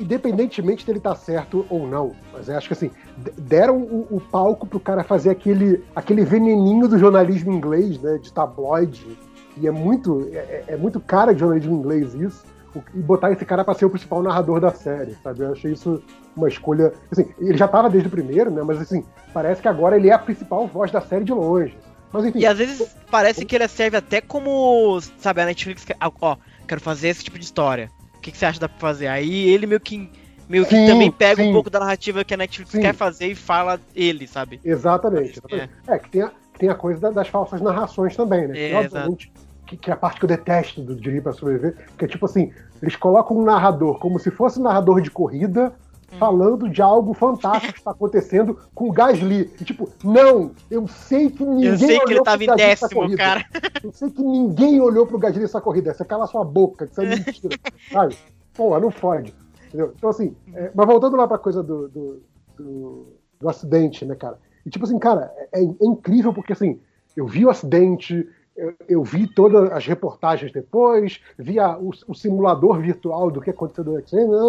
independentemente 0.00 0.86
dele 0.86 0.98
estar 0.98 1.14
certo 1.14 1.66
ou 1.68 1.86
não, 1.86 2.12
mas 2.32 2.48
eu 2.48 2.56
acho 2.56 2.68
que 2.68 2.72
assim, 2.74 2.90
deram 3.38 3.78
o, 3.78 4.06
o 4.16 4.20
palco 4.20 4.66
pro 4.66 4.78
cara 4.80 5.02
fazer 5.02 5.30
aquele, 5.30 5.82
aquele 5.94 6.24
veneninho 6.24 6.86
do 6.88 6.98
jornalismo 6.98 7.52
inglês, 7.52 8.00
né, 8.00 8.18
de 8.18 8.32
tabloide, 8.32 9.18
e 9.56 9.66
é 9.66 9.70
muito, 9.70 10.28
é, 10.32 10.36
é- 10.36 10.64
é 10.68 10.76
muito 10.76 11.00
cara 11.00 11.32
de 11.32 11.40
jornalismo 11.40 11.74
inglês 11.76 12.14
isso, 12.14 12.44
o- 12.74 12.82
e 12.94 12.98
botar 13.00 13.30
esse 13.32 13.44
cara 13.44 13.64
pra 13.64 13.74
ser 13.74 13.84
o 13.86 13.90
principal 13.90 14.22
narrador 14.22 14.60
da 14.60 14.70
série, 14.72 15.16
sabe? 15.22 15.40
Eu 15.42 15.52
achei 15.52 15.72
isso 15.72 16.02
uma 16.36 16.48
escolha, 16.48 16.92
assim, 17.10 17.26
ele 17.38 17.56
já 17.56 17.68
tava 17.68 17.88
desde 17.88 18.08
o 18.08 18.10
primeiro, 18.10 18.50
né, 18.50 18.62
mas 18.64 18.80
assim, 18.80 19.04
parece 19.32 19.62
que 19.62 19.68
agora 19.68 19.96
ele 19.96 20.08
é 20.08 20.12
a 20.12 20.18
principal 20.18 20.66
voz 20.66 20.90
da 20.90 21.00
série 21.00 21.24
de 21.24 21.32
longe. 21.32 21.76
Mas 22.12 22.24
enfim, 22.26 22.38
E 22.38 22.46
às 22.46 22.56
vezes 22.58 22.94
parece 23.10 23.44
que 23.44 23.54
ele 23.56 23.66
serve 23.68 23.96
até 23.96 24.20
como, 24.20 25.00
sabe, 25.18 25.40
a 25.40 25.46
Netflix, 25.46 25.84
quer- 25.84 25.96
ah, 26.00 26.10
ó, 26.20 26.36
quero 26.66 26.80
fazer 26.80 27.08
esse 27.08 27.24
tipo 27.24 27.38
de 27.38 27.44
história. 27.44 27.90
O 28.16 28.20
que, 28.20 28.30
que 28.30 28.38
você 28.38 28.46
acha 28.46 28.54
que 28.54 28.60
dá 28.60 28.68
pra 28.68 28.78
fazer? 28.78 29.08
Aí 29.08 29.48
ele 29.50 29.66
meio 29.66 29.80
que, 29.80 30.10
meio 30.48 30.64
que 30.64 30.74
Sim, 30.76 30.86
também 30.86 31.10
pega 31.10 31.42
sim. 31.42 31.50
um 31.50 31.52
pouco 31.52 31.68
da 31.68 31.80
narrativa 31.80 32.24
que 32.24 32.32
a 32.32 32.36
Netflix 32.36 32.70
Sim. 32.72 32.80
quer 32.80 32.94
fazer 32.94 33.26
e 33.26 33.34
fala 33.34 33.80
ele, 33.94 34.26
sabe? 34.26 34.60
Exatamente. 34.64 35.32
Que 35.40 35.54
exatamente. 35.54 35.70
É. 35.88 35.98
que 35.98 36.08
tem 36.10 36.22
a, 36.22 36.30
tem 36.58 36.68
a 36.68 36.74
coisa 36.74 37.00
da- 37.00 37.10
das 37.10 37.28
falsas 37.28 37.60
narrações 37.60 38.16
também, 38.16 38.46
né? 38.48 38.58
É, 38.58 38.88
que, 38.88 39.32
que, 39.66 39.76
que 39.76 39.90
é 39.90 39.92
a 39.92 39.96
parte 39.96 40.18
que 40.20 40.24
eu 40.24 40.28
detesto 40.28 40.80
do 40.82 40.94
Dirigir 40.94 41.22
pra 41.22 41.32
Sobreviver, 41.32 41.76
que 41.98 42.04
é 42.04 42.08
tipo 42.08 42.24
assim, 42.26 42.52
eles 42.80 42.94
colocam 42.96 43.36
um 43.36 43.42
narrador 43.44 43.98
como 43.98 44.18
se 44.18 44.30
fosse 44.30 44.58
um 44.60 44.62
narrador 44.62 45.00
de 45.00 45.10
corrida. 45.10 45.72
Falando 46.18 46.68
de 46.68 46.80
algo 46.82 47.12
fantástico 47.14 47.72
que 47.72 47.78
está 47.78 47.90
acontecendo 47.90 48.58
com 48.74 48.88
o 48.88 48.92
Gasly. 48.92 49.52
E 49.60 49.64
tipo, 49.64 49.88
não, 50.02 50.52
eu 50.70 50.86
sei 50.88 51.30
que 51.30 51.44
ninguém 51.44 51.70
Eu 51.70 51.78
sei 51.78 51.88
que 51.88 51.94
ele 52.04 52.04
olhou 52.14 52.24
tava 52.24 52.44
pro 52.44 52.52
em 52.52 52.56
décimo, 52.56 52.90
corrida. 52.90 53.16
cara. 53.16 53.44
Eu 53.82 53.92
sei 53.92 54.10
que 54.10 54.22
ninguém 54.22 54.80
olhou 54.80 55.06
pro 55.06 55.18
Gasly 55.18 55.40
nessa 55.42 55.60
corrida. 55.60 55.92
Você 55.92 56.04
cala 56.04 56.26
sua 56.26 56.44
boca, 56.44 56.86
que 56.86 56.92
isso 56.92 57.00
é 57.00 57.06
mentira. 57.06 57.58
sabe? 57.92 58.16
Pô, 58.54 58.78
não 58.78 58.90
fode. 58.90 59.34
Entendeu? 59.68 59.92
Então, 59.96 60.10
assim, 60.10 60.34
é, 60.54 60.70
mas 60.74 60.86
voltando 60.86 61.16
lá 61.16 61.26
pra 61.26 61.38
coisa 61.38 61.62
do, 61.62 61.88
do, 61.88 62.22
do, 62.56 63.06
do 63.40 63.48
acidente, 63.48 64.04
né, 64.04 64.14
cara? 64.14 64.38
E 64.64 64.70
tipo 64.70 64.84
assim, 64.84 64.98
cara, 64.98 65.32
é, 65.52 65.60
é 65.60 65.62
incrível 65.82 66.32
porque 66.32 66.52
assim, 66.52 66.80
eu 67.16 67.26
vi 67.26 67.44
o 67.44 67.50
acidente, 67.50 68.26
eu, 68.56 68.74
eu 68.88 69.02
vi 69.02 69.26
todas 69.26 69.70
as 69.72 69.84
reportagens 69.86 70.52
depois, 70.52 71.20
vi 71.36 71.58
a- 71.58 71.76
o, 71.76 71.90
o 72.08 72.14
simulador 72.14 72.78
virtual 72.80 73.30
do 73.30 73.40
que 73.40 73.50
aconteceu 73.50 73.84
no 73.84 73.92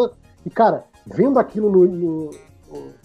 né? 0.07 0.13
e 0.45 0.49
cara, 0.49 0.85
vendo 1.05 1.39
aquilo 1.39 1.69
no, 1.69 1.85
no, 1.85 2.29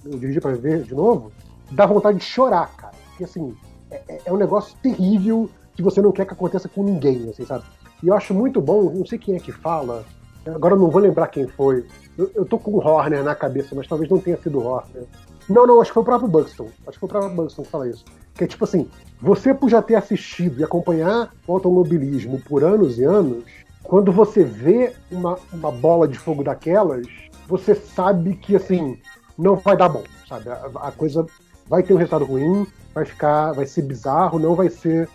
no, 0.05 0.19
Dirigir 0.19 0.41
pra 0.41 0.53
Ver 0.53 0.83
de 0.83 0.95
novo, 0.95 1.33
dá 1.71 1.87
vontade 1.87 2.19
de 2.19 2.25
chorar, 2.25 2.75
cara. 2.77 2.95
Porque 3.11 3.25
assim, 3.25 3.55
é, 3.91 4.03
é- 4.09 4.21
é 4.27 4.33
um 4.33 4.37
negócio 4.37 4.77
terrível 4.83 5.49
que 5.75 5.83
você 5.83 6.01
não 6.01 6.13
quer 6.13 6.27
que 6.27 6.33
aconteça 6.33 6.69
com 6.69 6.83
ninguém, 6.83 7.29
assim, 7.31 7.45
sabe? 7.45 7.65
E 8.03 8.09
eu 8.09 8.15
acho 8.15 8.33
muito 8.33 8.61
bom, 8.61 8.91
não 8.91 9.07
sei 9.07 9.19
quem 9.19 9.37
é 9.37 9.39
que 9.39 9.53
fala, 9.53 10.05
agora 10.47 10.75
eu 10.75 10.79
não 10.79 10.91
vou 10.91 11.01
lembrar 11.01 11.29
quem 11.29 11.47
foi. 11.47 11.87
Eu, 12.17 12.31
eu 12.35 12.45
tô 12.45 12.59
com 12.59 12.73
o 12.73 12.79
Horner 12.79 13.23
na 13.23 13.35
cabeça, 13.35 13.75
mas 13.75 13.87
talvez 13.87 14.11
não 14.11 14.19
tenha 14.19 14.37
sido 14.39 14.59
o 14.59 14.67
Horner. 14.67 15.05
Não, 15.49 15.67
não, 15.67 15.81
acho 15.81 15.91
que 15.91 15.95
foi 15.95 16.03
o 16.03 16.07
próprio 16.07 16.29
Buxton. 16.29 16.69
Acho 16.87 16.93
que 16.93 16.99
foi 17.01 17.09
o 17.09 17.11
próprio 17.11 17.35
Buxton 17.35 17.63
que 17.63 17.69
fala 17.71 17.89
isso. 17.89 18.05
Que 18.35 18.45
é 18.45 18.47
tipo 18.47 18.65
assim, 18.65 18.89
você 19.21 19.53
por 19.53 19.69
já 19.69 19.83
ter 19.83 19.97
assistido 19.97 20.61
e 20.61 20.65
acompanhar 20.65 21.33
o 21.47 21.53
automobilismo 21.53 22.41
por 22.41 22.63
anos 22.63 22.99
e 22.99 23.05
anos, 23.05 23.45
quando 23.83 24.13
você 24.13 24.45
vê 24.45 24.93
uma, 25.11 25.39
uma 25.53 25.73
bola 25.73 26.07
de 26.07 26.19
fogo 26.19 26.45
daquelas, 26.45 27.07
você 27.51 27.75
sabe 27.75 28.35
que 28.37 28.55
assim, 28.57 28.97
não 29.37 29.57
vai 29.57 29.77
dar 29.77 29.89
bom, 29.89 30.05
sabe? 30.29 30.49
A, 30.49 30.71
a 30.89 30.93
coisa 30.93 31.27
vai 31.69 31.83
ter 31.83 31.93
um 31.93 31.97
resultado 31.97 32.25
ruim, 32.25 32.67
vai 32.95 33.05
ficar, 33.05 33.53
vai 33.53 33.67
ser 33.67 33.83
bizarro, 33.83 34.39
não 34.39 34.55
vai 34.55 34.69
ser. 34.71 35.09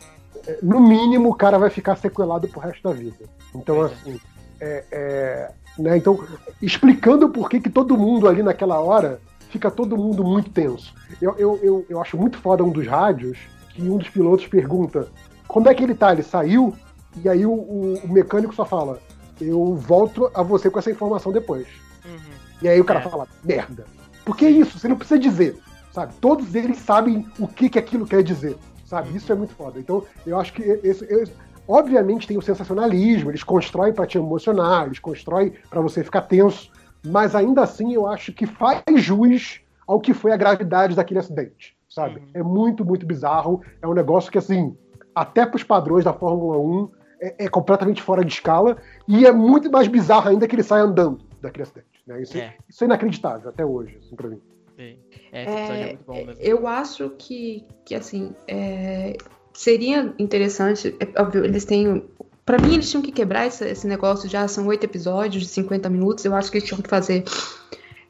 é, 0.48 0.60
No 0.62 0.80
mínimo, 0.80 1.30
o 1.30 1.36
cara 1.36 1.58
vai 1.58 1.70
ficar 1.70 1.96
sequelado 1.96 2.48
pro 2.48 2.60
resto 2.60 2.84
da 2.84 2.94
vida. 2.94 3.26
Então, 3.54 3.82
assim, 3.82 4.20
é, 4.60 4.84
é, 4.92 5.52
né, 5.80 5.98
então, 5.98 6.24
explicando 6.62 7.30
por 7.30 7.50
que, 7.50 7.60
que 7.60 7.70
todo 7.70 7.98
mundo 7.98 8.28
ali 8.28 8.44
naquela 8.44 8.80
hora 8.80 9.20
fica 9.50 9.72
todo 9.72 9.98
mundo 9.98 10.24
muito 10.24 10.50
tenso. 10.50 10.94
Eu, 11.22 11.36
eu, 11.38 11.60
eu, 11.64 11.86
eu 11.90 12.02
acho 12.02 12.18
muito 12.18 12.38
foda 12.38 12.64
um 12.64 12.70
dos 12.72 12.86
rádios 12.88 13.38
que 13.70 13.82
um 13.90 13.98
dos 13.98 14.10
pilotos 14.10 14.48
pergunta 14.48 15.08
como 15.48 15.70
é 15.70 15.74
que 15.76 15.84
ele 15.84 15.94
tá? 15.96 16.12
Ele 16.12 16.24
saiu? 16.24 16.74
E 17.24 17.30
aí 17.30 17.46
o, 17.46 17.52
o- 17.54 18.00
o 18.04 18.12
mecânico 18.12 18.54
só 18.54 18.66
fala: 18.66 19.00
Eu 19.40 19.76
volto 19.76 20.30
a 20.34 20.42
você 20.42 20.70
com 20.70 20.80
essa 20.80 20.92
informação 20.92 21.32
depois. 21.32 21.68
Uhum. 22.08 22.20
E 22.62 22.68
aí 22.68 22.80
o 22.80 22.86
cara 22.86 23.00
É. 23.00 23.04
fala: 23.04 23.28
Merda. 23.44 23.86
Por 24.24 24.36
que 24.36 24.48
isso? 24.48 24.80
Você 24.80 24.88
não 24.88 24.96
precisa 24.98 25.20
dizer. 25.20 25.58
Sabe? 25.92 26.14
Todos 26.20 26.54
eles 26.56 26.78
sabem 26.80 27.26
o 27.40 27.48
que, 27.48 27.70
que 27.70 27.80
aquilo 27.80 28.06
quer 28.06 28.22
dizer. 28.24 28.58
Sabe? 28.86 29.16
Isso 29.16 29.32
é 29.32 29.36
muito 29.36 29.54
foda. 29.56 29.80
Então, 29.80 30.04
eu 30.26 30.40
acho 30.40 30.52
que 30.54 30.62
esse, 30.62 31.06
esse- 31.06 31.34
obviamente 31.68 32.28
tem 32.28 32.38
o 32.38 32.42
sensacionalismo, 32.42 33.32
eles 33.32 33.44
constroem 33.44 33.94
pra 33.94 34.06
te 34.06 34.18
emocionar, 34.18 34.86
eles 34.86 35.00
constroem 35.00 35.54
pra 35.70 35.82
você 35.82 36.04
ficar 36.04 36.22
tenso. 36.22 36.70
mas 37.08 37.36
ainda 37.36 37.62
assim 37.62 37.94
eu 37.94 38.08
acho 38.08 38.34
que 38.34 38.46
faz 38.48 38.82
jus 38.98 39.62
ao 39.88 40.00
que 40.00 40.12
foi 40.14 40.32
a 40.32 40.38
gravidade 40.38 40.96
daquele 40.96 41.20
acidente, 41.20 41.78
sabe? 41.88 42.20
Uhum. 42.20 42.26
É 42.34 42.42
muito, 42.44 42.84
muito 42.84 43.06
bizarro. 43.06 43.62
É 43.82 43.88
um 43.88 43.94
negócio 43.94 44.32
que, 44.32 44.40
assim, 44.40 44.76
até 45.14 45.46
pros 45.46 45.64
padrões 45.64 46.04
da 46.04 46.12
Fórmula 46.14 46.58
1, 46.58 46.90
é, 47.22 47.46
é 47.46 47.48
completamente 47.48 48.02
fora 48.02 48.26
de 48.26 48.34
escala. 48.34 48.78
E 49.08 49.26
é 49.26 49.32
muito 49.32 49.72
mais 49.72 49.88
bizarro 49.88 50.30
ainda 50.30 50.48
que 50.48 50.56
ele 50.56 50.64
sai 50.64 50.82
andando 50.82 51.20
daquele 51.42 51.64
acidente. 51.64 51.88
Né? 52.08 52.22
Isso, 52.22 52.38
É. 52.38 52.54
isso 52.70 52.84
é 52.84 52.88
inacreditável 52.88 53.50
até 53.50 53.66
hoje, 53.66 53.98
assim, 54.00 54.16
pra 54.16 54.30
mim. 54.30 54.40
Sim. 54.78 54.98
É, 55.32 55.44
esse 55.44 55.52
episódio 55.54 55.74
é 55.74 55.82
É, 55.82 55.86
muito 55.88 56.06
bom 56.06 56.14
mesmo. 56.26 56.36
eu 56.42 56.68
acho 56.68 57.10
que, 57.18 57.64
que 57.86 57.96
assim, 57.96 58.34
é, 58.48 59.16
seria 59.54 60.14
interessante. 60.20 60.96
É, 61.00 61.22
óbvio, 61.22 61.44
eles 61.46 61.64
têm. 61.66 62.04
Pra 62.46 62.58
mim, 62.60 62.74
eles 62.74 62.90
tinham 62.92 63.02
que 63.02 63.12
quebrar 63.12 63.48
esse, 63.48 63.66
esse 63.68 63.88
negócio. 63.88 64.30
Já 64.30 64.48
são 64.48 64.68
oito 64.68 64.84
episódios 64.84 65.44
de 65.44 65.50
50 65.50 65.90
minutos. 65.90 66.24
Eu 66.26 66.36
acho 66.36 66.52
que 66.52 66.58
eles 66.58 66.68
tinham 66.68 66.82
que 66.82 66.90
fazer 66.90 67.24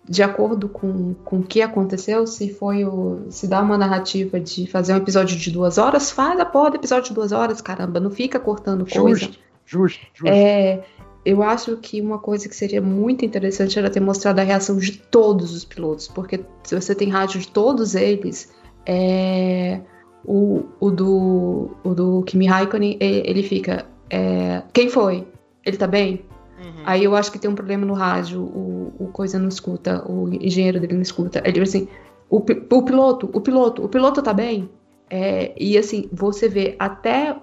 de 0.07 0.21
acordo 0.21 0.67
com, 0.67 1.13
com 1.13 1.39
o 1.39 1.43
que 1.43 1.61
aconteceu. 1.61 2.27
Se 2.27 2.53
foi 2.53 2.83
o. 2.83 3.27
Se 3.29 3.47
dá 3.47 3.61
uma 3.61 3.77
narrativa 3.77 4.39
de 4.39 4.67
fazer 4.67 4.93
um 4.93 4.97
episódio 4.97 5.37
de 5.37 5.51
duas 5.51 5.77
horas, 5.77 6.11
faz 6.11 6.37
a 6.39 6.45
porra 6.45 6.71
do 6.71 6.75
episódio 6.77 7.09
de 7.09 7.13
duas 7.15 7.31
horas, 7.31 7.61
caramba. 7.61 7.99
Não 7.99 8.11
fica 8.11 8.39
cortando 8.39 8.85
coisa. 8.85 9.19
Justo, 9.19 9.39
justo, 9.65 10.05
justo. 10.13 10.27
É, 10.27 10.83
eu 11.25 11.41
acho 11.41 11.75
que 11.77 11.99
uma 11.99 12.19
coisa 12.19 12.47
que 12.47 12.55
seria 12.55 12.81
muito 12.81 13.25
interessante 13.25 13.79
era 13.79 13.89
ter 13.89 13.99
mostrado 13.99 14.39
a 14.39 14.43
reação 14.43 14.77
de 14.77 14.91
todos 14.97 15.53
os 15.55 15.65
pilotos, 15.65 16.07
porque 16.07 16.39
se 16.63 16.79
você 16.79 16.93
tem 16.93 17.09
rádio 17.09 17.39
de 17.39 17.47
todos 17.47 17.95
eles, 17.95 18.53
é, 18.85 19.81
o, 20.23 20.63
o, 20.79 20.91
do, 20.91 21.71
o 21.83 21.95
do 21.95 22.23
Kimi 22.23 22.45
Raikkonen, 22.45 22.97
ele 22.99 23.41
fica. 23.41 23.87
é, 24.09 24.61
quem 24.71 24.87
foi? 24.87 25.27
Ele 25.65 25.77
tá 25.77 25.87
bem? 25.87 26.25
Uhum. 26.59 26.83
Aí 26.85 27.03
eu 27.03 27.15
acho 27.15 27.31
que 27.31 27.39
tem 27.39 27.49
um 27.49 27.55
problema 27.55 27.85
no 27.85 27.93
rádio, 27.93 28.41
o, 28.41 28.93
o 28.99 29.07
coisa 29.07 29.39
não 29.39 29.49
escuta, 29.49 30.07
o 30.07 30.29
engenheiro 30.29 30.79
dele 30.79 30.93
não 30.93 31.01
escuta. 31.01 31.41
Ele 31.43 31.59
diz 31.59 31.69
assim, 31.69 31.87
o, 32.29 32.37
o 32.37 32.83
piloto, 32.83 33.29
o 33.33 33.41
piloto, 33.41 33.83
o 33.83 33.89
piloto 33.89 34.21
tá 34.21 34.33
bem? 34.33 34.69
É, 35.09 35.53
e 35.57 35.77
assim, 35.77 36.07
você 36.11 36.47
vê 36.47 36.75
até 36.79 37.35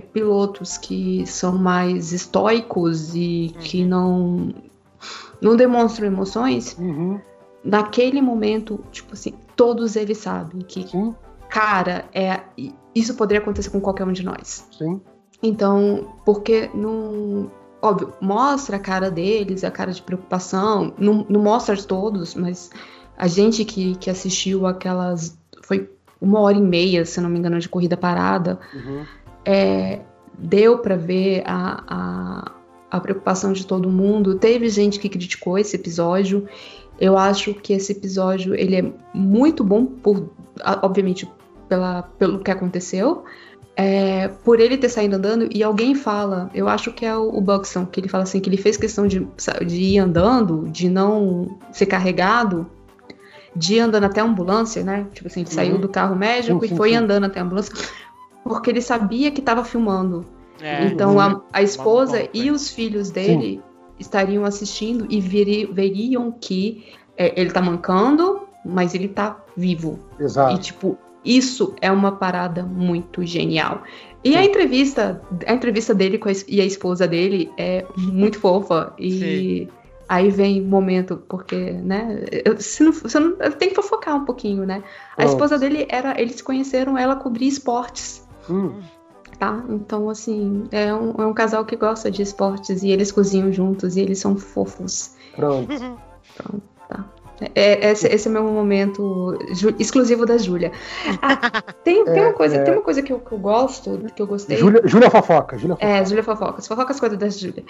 pilotos 0.00 0.76
que 0.78 1.26
são 1.26 1.56
mais 1.58 2.12
estoicos 2.12 3.14
e 3.14 3.54
que 3.60 3.84
não, 3.84 4.54
não 5.40 5.56
demonstram 5.56 6.06
emoções, 6.06 6.76
Uhum, 6.78 7.20
naquele 7.64 8.20
momento, 8.22 8.80
tipo 8.92 9.14
assim, 9.14 9.34
todos 9.54 9.96
eles 9.96 10.18
sabem 10.18 10.60
que, 10.60 10.86
sim, 10.86 11.14
cara, 11.48 12.04
é, 12.14 12.40
isso 12.94 13.14
poderia 13.14 13.42
acontecer 13.42 13.70
com 13.70 13.80
qualquer 13.80 14.06
um 14.06 14.12
de 14.12 14.22
nós. 14.24 14.66
sim. 14.76 15.00
Então, 15.42 16.14
porque 16.24 16.70
não. 16.74 17.50
Óbvio, 17.82 18.12
mostra 18.20 18.76
a 18.76 18.80
cara 18.80 19.10
deles, 19.10 19.62
a 19.64 19.70
cara 19.70 19.92
de 19.92 20.00
preocupação. 20.00 20.94
Não, 20.98 21.26
não 21.28 21.40
mostra 21.42 21.76
todos, 21.76 22.34
mas 22.34 22.70
a 23.16 23.26
gente 23.26 23.64
que, 23.64 23.94
que 23.96 24.08
assistiu 24.08 24.66
aquelas. 24.66 25.36
Foi 25.62 25.90
uma 26.20 26.40
hora 26.40 26.56
e 26.56 26.60
meia, 26.60 27.04
se 27.04 27.20
não 27.20 27.28
me 27.28 27.38
engano, 27.38 27.58
de 27.58 27.68
corrida 27.68 27.96
parada. 27.96 28.58
Uhum. 28.74 29.04
É, 29.46 30.00
deu 30.38 30.78
pra 30.80 30.96
ver 30.96 31.42
a, 31.46 31.84
a, 31.88 32.52
a 32.90 33.00
preocupação 33.00 33.52
de 33.52 33.66
todo 33.66 33.88
mundo. 33.88 34.34
Teve 34.38 34.68
gente 34.68 34.98
que 34.98 35.08
criticou 35.08 35.56
esse 35.58 35.76
episódio. 35.76 36.46
Eu 37.00 37.16
acho 37.16 37.54
que 37.54 37.72
esse 37.74 37.92
episódio 37.92 38.54
ele 38.54 38.76
é 38.76 38.92
muito 39.14 39.62
bom, 39.64 39.86
por, 39.86 40.30
obviamente, 40.82 41.30
pela, 41.68 42.02
pelo 42.18 42.40
que 42.40 42.50
aconteceu. 42.50 43.24
é, 43.76 44.28
por 44.28 44.58
ele 44.60 44.78
ter 44.78 44.88
saído 44.88 45.16
andando, 45.16 45.48
e 45.52 45.62
alguém 45.62 45.94
fala, 45.94 46.50
eu 46.54 46.66
acho 46.68 46.92
que 46.92 47.04
é 47.04 47.14
o, 47.16 47.28
o 47.28 47.40
Buxton, 47.42 47.84
que 47.86 48.00
ele 48.00 48.08
fala 48.08 48.22
assim, 48.24 48.40
que 48.40 48.48
ele 48.48 48.56
fez 48.56 48.76
questão 48.78 49.06
de, 49.06 49.26
de 49.66 49.76
ir 49.82 49.98
andando, 49.98 50.66
de 50.70 50.88
não 50.88 51.58
ser 51.70 51.84
carregado, 51.86 52.66
de 53.54 53.74
ir 53.76 53.80
andando 53.80 54.04
até 54.04 54.20
a 54.20 54.24
ambulância, 54.24 54.82
né? 54.82 55.06
Tipo 55.12 55.28
assim, 55.28 55.40
ele 55.40 55.50
saiu 55.50 55.74
Uhum. 55.74 55.80
do 55.80 55.88
carro 55.90 56.16
médico 56.16 56.64
Sim, 56.66 56.72
e 56.72 56.76
foi 56.76 56.94
andando 56.94 57.24
até 57.24 57.38
a 57.40 57.42
ambulância, 57.42 57.74
porque 58.46 58.70
ele 58.70 58.80
sabia 58.80 59.30
que 59.30 59.40
estava 59.40 59.64
filmando. 59.64 60.24
É, 60.60 60.86
Então 60.86 61.20
a, 61.20 61.42
a 61.52 61.62
esposa 61.62 62.28
e 62.32 62.50
os 62.50 62.70
filhos 62.70 63.10
dele 63.10 63.60
estariam 63.98 64.44
assistindo 64.44 65.06
e 65.10 65.20
veri- 65.20 65.66
veriam 65.66 66.32
que 66.32 66.86
é, 67.16 67.38
ele 67.40 67.50
tá 67.50 67.60
mancando, 67.60 68.40
mas 68.64 68.94
ele 68.94 69.08
tá 69.08 69.38
vivo. 69.56 69.98
E, 70.20 70.24
Exato. 70.24 70.58
tipo, 70.58 70.98
isso 71.24 71.74
é 71.80 71.90
uma 71.90 72.12
parada 72.12 72.62
muito 72.62 73.24
genial. 73.24 73.82
E 74.24 74.36
a 74.36 74.42
Sim. 74.42 74.48
entrevista, 74.48 75.22
a 75.46 75.52
entrevista 75.54 75.94
dele 75.94 76.18
com 76.18 76.28
a, 76.28 76.32
e 76.48 76.60
a 76.60 76.64
esposa 76.64 77.06
dele 77.06 77.50
é 77.56 77.84
muito 77.96 78.38
fofa. 78.40 78.92
E 78.98 79.68
aí 80.08 80.30
vem 80.30 80.60
momento, 80.60 81.22
porque, 81.28 81.56
né? 81.56 82.24
Eu, 82.44 82.58
se 82.58 82.82
não, 82.82 82.92
se 82.92 83.18
não, 83.20 83.36
eu 83.40 83.52
tenho 83.52 83.70
que 83.70 83.76
fofocar 83.76 84.16
um 84.16 84.24
pouquinho, 84.24 84.64
né? 84.66 84.82
A 85.16 85.24
esposa 85.24 85.58
dele 85.58 85.86
era. 85.88 86.20
Eles 86.20 86.36
se 86.36 86.42
conheceram, 86.44 86.98
ela 86.98 87.14
cobria 87.16 87.48
esportes. 87.48 88.25
Hum, 88.48 88.80
Tá? 89.38 89.62
Então, 89.68 90.08
assim, 90.08 90.64
é 90.72 90.94
um, 90.94 91.10
é 91.18 91.26
um 91.26 91.34
casal 91.34 91.64
que 91.64 91.76
gosta 91.76 92.10
de 92.10 92.22
esportes 92.22 92.82
e 92.82 92.90
eles 92.90 93.12
cozinham 93.12 93.52
juntos 93.52 93.96
e 93.96 94.00
eles 94.00 94.18
são 94.18 94.36
fofos. 94.36 95.14
pronto. 95.34 95.68
É, 97.54 97.90
esse, 97.90 98.06
esse 98.06 98.28
é 98.28 98.30
meu 98.30 98.42
momento 98.44 99.36
exclusivo 99.78 100.24
da 100.24 100.38
Júlia. 100.38 100.72
Ah, 101.20 101.60
tem, 101.84 102.04
tem, 102.04 102.22
uma 102.22 102.32
coisa, 102.32 102.56
é. 102.56 102.62
tem 102.62 102.72
uma 102.72 102.82
coisa 102.82 103.02
que 103.02 103.12
eu, 103.12 103.20
que 103.20 103.32
eu 103.32 103.38
gosto, 103.38 103.98
que 104.14 104.22
eu 104.22 104.26
gostei. 104.26 104.56
Júlia, 104.56 104.80
Júlia 104.86 105.10
Fofoca. 105.10 105.58
Júlia 105.58 105.76
Fofoca. 105.76 105.92
É, 105.92 106.04
Júlia 106.04 106.22
Fofocas. 106.22 106.66
Fofocas 106.66 106.98
coisas 106.98 107.18
da 107.18 107.28
Júlia. 107.28 107.64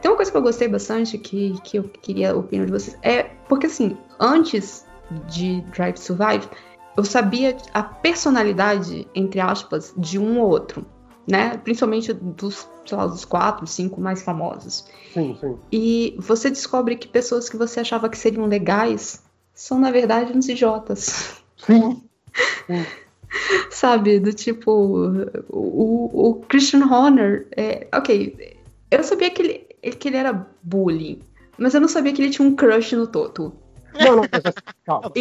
Tem 0.00 0.10
uma 0.10 0.16
coisa 0.16 0.30
que 0.30 0.36
eu 0.36 0.42
gostei 0.42 0.68
bastante, 0.68 1.18
que, 1.18 1.54
que 1.62 1.78
eu 1.78 1.84
queria 1.84 2.32
a 2.32 2.36
opinião 2.36 2.64
de 2.64 2.72
vocês. 2.72 2.96
É 3.02 3.24
porque, 3.46 3.66
assim, 3.66 3.96
antes 4.18 4.86
de 5.28 5.60
Drive 5.72 5.94
to 5.94 6.00
Survive, 6.00 6.48
eu 6.96 7.04
sabia 7.04 7.56
a 7.72 7.82
personalidade, 7.82 9.06
entre 9.14 9.40
aspas, 9.40 9.92
de 9.96 10.18
um 10.18 10.40
ou 10.40 10.48
outro. 10.48 10.84
Né? 11.30 11.56
Principalmente 11.58 12.12
dos, 12.12 12.66
sei 12.84 12.96
lá, 12.98 13.06
dos 13.06 13.24
quatro, 13.24 13.66
cinco 13.66 14.00
mais 14.00 14.22
famosos. 14.22 14.84
Sim, 15.12 15.36
sim. 15.40 15.56
E 15.70 16.16
você 16.18 16.50
descobre 16.50 16.96
que 16.96 17.06
pessoas 17.06 17.48
que 17.48 17.56
você 17.56 17.80
achava 17.80 18.08
que 18.08 18.18
seriam 18.18 18.46
legais 18.46 19.22
são, 19.54 19.78
na 19.78 19.90
verdade, 19.92 20.32
uns 20.36 20.48
idiotas. 20.48 21.36
Sim. 21.56 22.02
Sabe? 23.70 24.18
Do 24.18 24.32
tipo, 24.32 24.70
o, 25.48 26.30
o 26.30 26.34
Christian 26.48 26.84
Horner, 26.86 27.46
é, 27.56 27.86
ok, 27.94 28.56
eu 28.90 29.04
sabia 29.04 29.30
que 29.30 29.42
ele, 29.42 29.92
que 29.92 30.08
ele 30.08 30.16
era 30.16 30.46
bullying, 30.62 31.20
mas 31.56 31.74
eu 31.74 31.80
não 31.80 31.88
sabia 31.88 32.12
que 32.12 32.20
ele 32.22 32.30
tinha 32.30 32.46
um 32.46 32.56
crush 32.56 32.92
no 32.96 33.06
Toto. 33.06 33.52
Não, 33.94 34.16
não, 34.16 34.22
mas, 34.32 34.46
assim, 34.46 34.58
calma. 34.84 35.12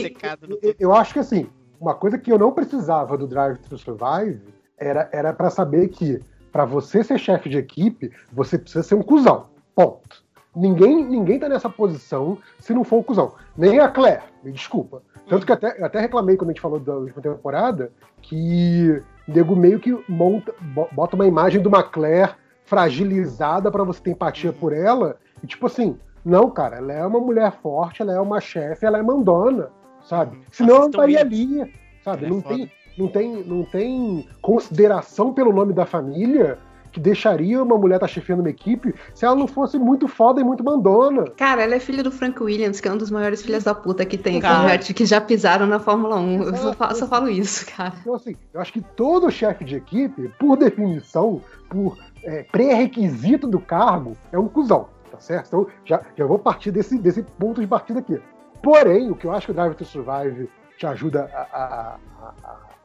Eu- 0.61 0.76
Eu 0.80 0.93
acho 0.93 1.13
que 1.13 1.20
assim, 1.20 1.47
uma 1.80 1.95
coisa 1.95 2.17
que 2.17 2.32
eu 2.32 2.38
não 2.38 2.51
precisava 2.51 3.17
do 3.17 3.27
Drive 3.27 3.57
to 3.57 3.77
Survive 3.77 4.41
era, 4.77 5.09
era 5.11 5.34
para 5.34 5.49
saber 5.49 5.88
que 5.89 6.19
para 6.51 6.65
você 6.65 7.03
ser 7.03 7.17
chefe 7.19 7.47
de 7.49 7.57
equipe, 7.57 8.11
você 8.32 8.57
precisa 8.57 8.84
ser 8.84 8.95
um 8.95 9.03
cuzão. 9.03 9.47
Ponto. 9.75 10.23
Ninguém, 10.55 11.05
ninguém 11.05 11.39
tá 11.39 11.47
nessa 11.47 11.69
posição 11.69 12.38
se 12.57 12.73
não 12.73 12.84
for 12.84 12.97
um 12.97 13.03
cuzão. 13.03 13.34
Nem 13.55 13.80
a 13.80 13.88
Claire, 13.88 14.23
me 14.43 14.51
desculpa. 14.51 15.03
Tanto 15.27 15.45
que 15.45 15.51
até, 15.53 15.84
até 15.84 15.99
reclamei 15.99 16.36
quando 16.36 16.49
a 16.49 16.53
gente 16.53 16.61
falou 16.61 16.80
da 16.80 16.95
última 16.95 17.21
temporada 17.21 17.91
que 18.21 19.01
nego 19.27 19.55
meio 19.55 19.80
que 19.80 19.95
monta, 20.09 20.53
bo- 20.59 20.89
bota 20.91 21.15
uma 21.15 21.27
imagem 21.27 21.61
de 21.61 21.67
uma 21.67 21.84
Claire 21.84 22.34
fragilizada 22.65 23.71
para 23.71 23.84
você 23.84 24.01
ter 24.01 24.11
empatia 24.11 24.51
por 24.51 24.73
ela. 24.73 25.17
E 25.43 25.47
tipo 25.47 25.67
assim, 25.67 25.97
não, 26.25 26.49
cara, 26.49 26.77
ela 26.77 26.93
é 26.93 27.05
uma 27.05 27.19
mulher 27.19 27.51
forte, 27.61 28.01
ela 28.01 28.13
é 28.13 28.19
uma 28.19 28.41
chefe, 28.41 28.86
ela 28.86 28.97
é 28.97 29.03
mandona, 29.03 29.69
sabe? 30.10 30.36
Uhum. 30.38 30.43
Senão 30.51 30.70
ela 30.76 30.80
Assistam 30.86 31.03
estaria 31.05 31.18
isso. 31.18 31.62
ali, 31.62 31.74
sabe? 32.03 32.26
É 32.26 32.30
não, 32.30 32.41
tem, 32.41 32.72
não, 32.97 33.07
tem, 33.07 33.43
não 33.43 33.64
tem 33.64 34.28
consideração 34.41 35.32
pelo 35.34 35.53
nome 35.53 35.72
da 35.74 35.86
família 35.86 36.57
que 36.91 36.99
deixaria 36.99 37.62
uma 37.62 37.78
mulher 37.78 37.97
estar 37.97 38.07
chefiando 38.07 38.41
uma 38.41 38.49
equipe 38.49 38.95
se 39.14 39.24
ela 39.24 39.36
não 39.36 39.45
fosse 39.47 39.78
muito 39.78 40.07
foda 40.07 40.41
e 40.41 40.43
muito 40.43 40.64
mandona. 40.64 41.24
Cara, 41.38 41.62
ela 41.62 41.76
é 41.76 41.80
filha 41.80 42.01
do 42.01 42.12
Frank 42.12 42.41
Williams, 42.41 42.82
que 42.82 42.88
é 42.88 42.91
um 42.91 42.97
dos 42.97 43.12
maiores 43.12 43.43
filhos 43.43 43.64
da 43.64 43.76
puta 43.76 44.03
que 44.03 44.18
tem, 44.18 44.39
Cara. 44.39 44.76
que 44.80 45.05
já, 45.05 45.22
pisaram 45.22 45.68
na 45.68 45.80
Fórmula 45.80 46.16
1. 46.16 46.41
Eu 46.41 46.45
só, 46.45 46.51
Exato. 46.55 46.78
fa- 46.78 46.95
só 46.95 47.05
falo 47.07 47.30
isso, 47.30 47.68
cara. 47.78 47.93
Então, 48.01 48.16
assim, 48.16 48.36
eu 48.51 48.60
acho 48.60 48.74
que 48.74 48.82
todo 48.82 49.30
chefe 49.30 49.64
de 49.64 49.76
equipe, 49.76 50.32
por 50.39 50.57
definição, 50.57 51.39
por 51.70 51.95
é, 52.24 52.41
pré-requisito 52.51 53.47
do 53.47 53.60
cargo, 53.60 54.18
é 54.32 54.39
um 54.39 54.47
cuzão, 54.47 54.88
tá 55.12 55.20
certo? 55.20 55.45
Então, 55.47 55.68
já, 55.86 56.01
já 56.18 56.26
vou 56.26 56.39
partir 56.39 56.72
desse, 56.72 56.97
desse 56.97 57.22
ponto 57.22 57.62
de 57.62 57.68
partida 57.68 57.99
aqui. 57.99 58.20
Porém, 58.62 59.10
o 59.12 59.16
que 59.16 59.26
eu 59.26 59.32
acho 59.32 59.45
que 59.47 59.51
o 59.51 59.55
Drive 59.55 59.76
to 59.76 59.86
Survive 59.86 60.49
te 60.78 60.86
ajuda 60.86 61.30
a, 61.34 61.41
a- 61.41 61.95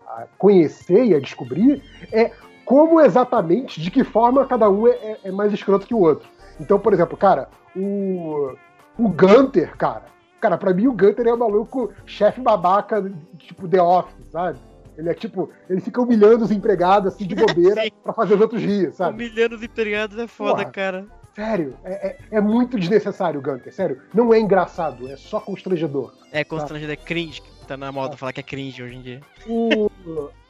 a- 0.09 0.27
conhecer 0.39 1.05
e 1.05 1.15
a 1.15 1.21
descobrir 1.21 1.83
é 2.13 2.31
como 2.65 3.01
exatamente, 3.01 3.81
de 3.81 3.91
que 3.91 4.05
forma 4.05 4.47
cada 4.47 4.71
um 4.71 4.87
é, 4.89 4.93
é- 4.93 5.19
é 5.25 5.31
mais 5.33 5.53
escroto 5.53 5.87
que 5.87 5.95
o 5.95 6.01
outro. 6.01 6.29
Então, 6.61 6.79
por 6.79 6.93
exemplo, 6.93 7.17
cara, 7.17 7.49
o, 7.77 8.55
o 8.99 9.09
Gunter, 9.09 9.77
cara, 9.77 10.05
cara, 10.41 10.57
pra 10.57 10.73
mim 10.73 10.87
o 10.87 10.93
Gunter 10.93 11.27
é 11.27 11.35
o 11.35 11.39
maluco 11.39 11.93
chefe 12.07 12.41
babaca, 12.41 13.13
tipo 13.39 13.67
The 13.69 13.83
Office, 13.83 14.27
sabe? 14.31 14.59
Ele 14.97 15.09
é 15.11 15.15
tipo, 15.15 15.51
ele 15.69 15.81
fica 15.81 16.01
humilhando 16.01 16.45
os 16.45 16.53
empregados 16.53 17.13
assim 17.13 17.27
de 17.27 17.35
bobeira 17.35 17.83
pra 18.05 18.13
fazer 18.13 18.35
os 18.35 18.41
outros 18.41 18.63
rir, 18.63 18.93
sabe? 18.93 19.15
Humilhando 19.15 19.57
os 19.57 19.63
empregados 19.63 20.17
é 20.19 20.29
foda, 20.29 20.59
Porra. 20.59 20.71
cara. 20.71 21.07
Sério, 21.35 21.77
é, 21.85 21.93
é, 22.09 22.19
é 22.33 22.41
muito 22.41 22.79
desnecessário, 22.79 23.43
Gunter. 23.43 23.75
Sério, 23.75 24.01
não 24.15 24.33
é 24.33 24.39
engraçado, 24.39 25.11
é 25.11 25.17
só 25.17 25.41
constrangedor. 25.41 26.13
É 26.31 26.45
constrangedor, 26.45 26.93
é 26.93 26.97
cringe. 26.97 27.41
que 27.41 27.55
Tá 27.67 27.77
na 27.77 27.91
moda 27.91 28.17
falar 28.17 28.33
que 28.33 28.41
é 28.41 28.43
cringe 28.43 28.83
hoje 28.83 28.97
em 28.97 29.03
dia. 29.03 29.21
O, 29.47 29.91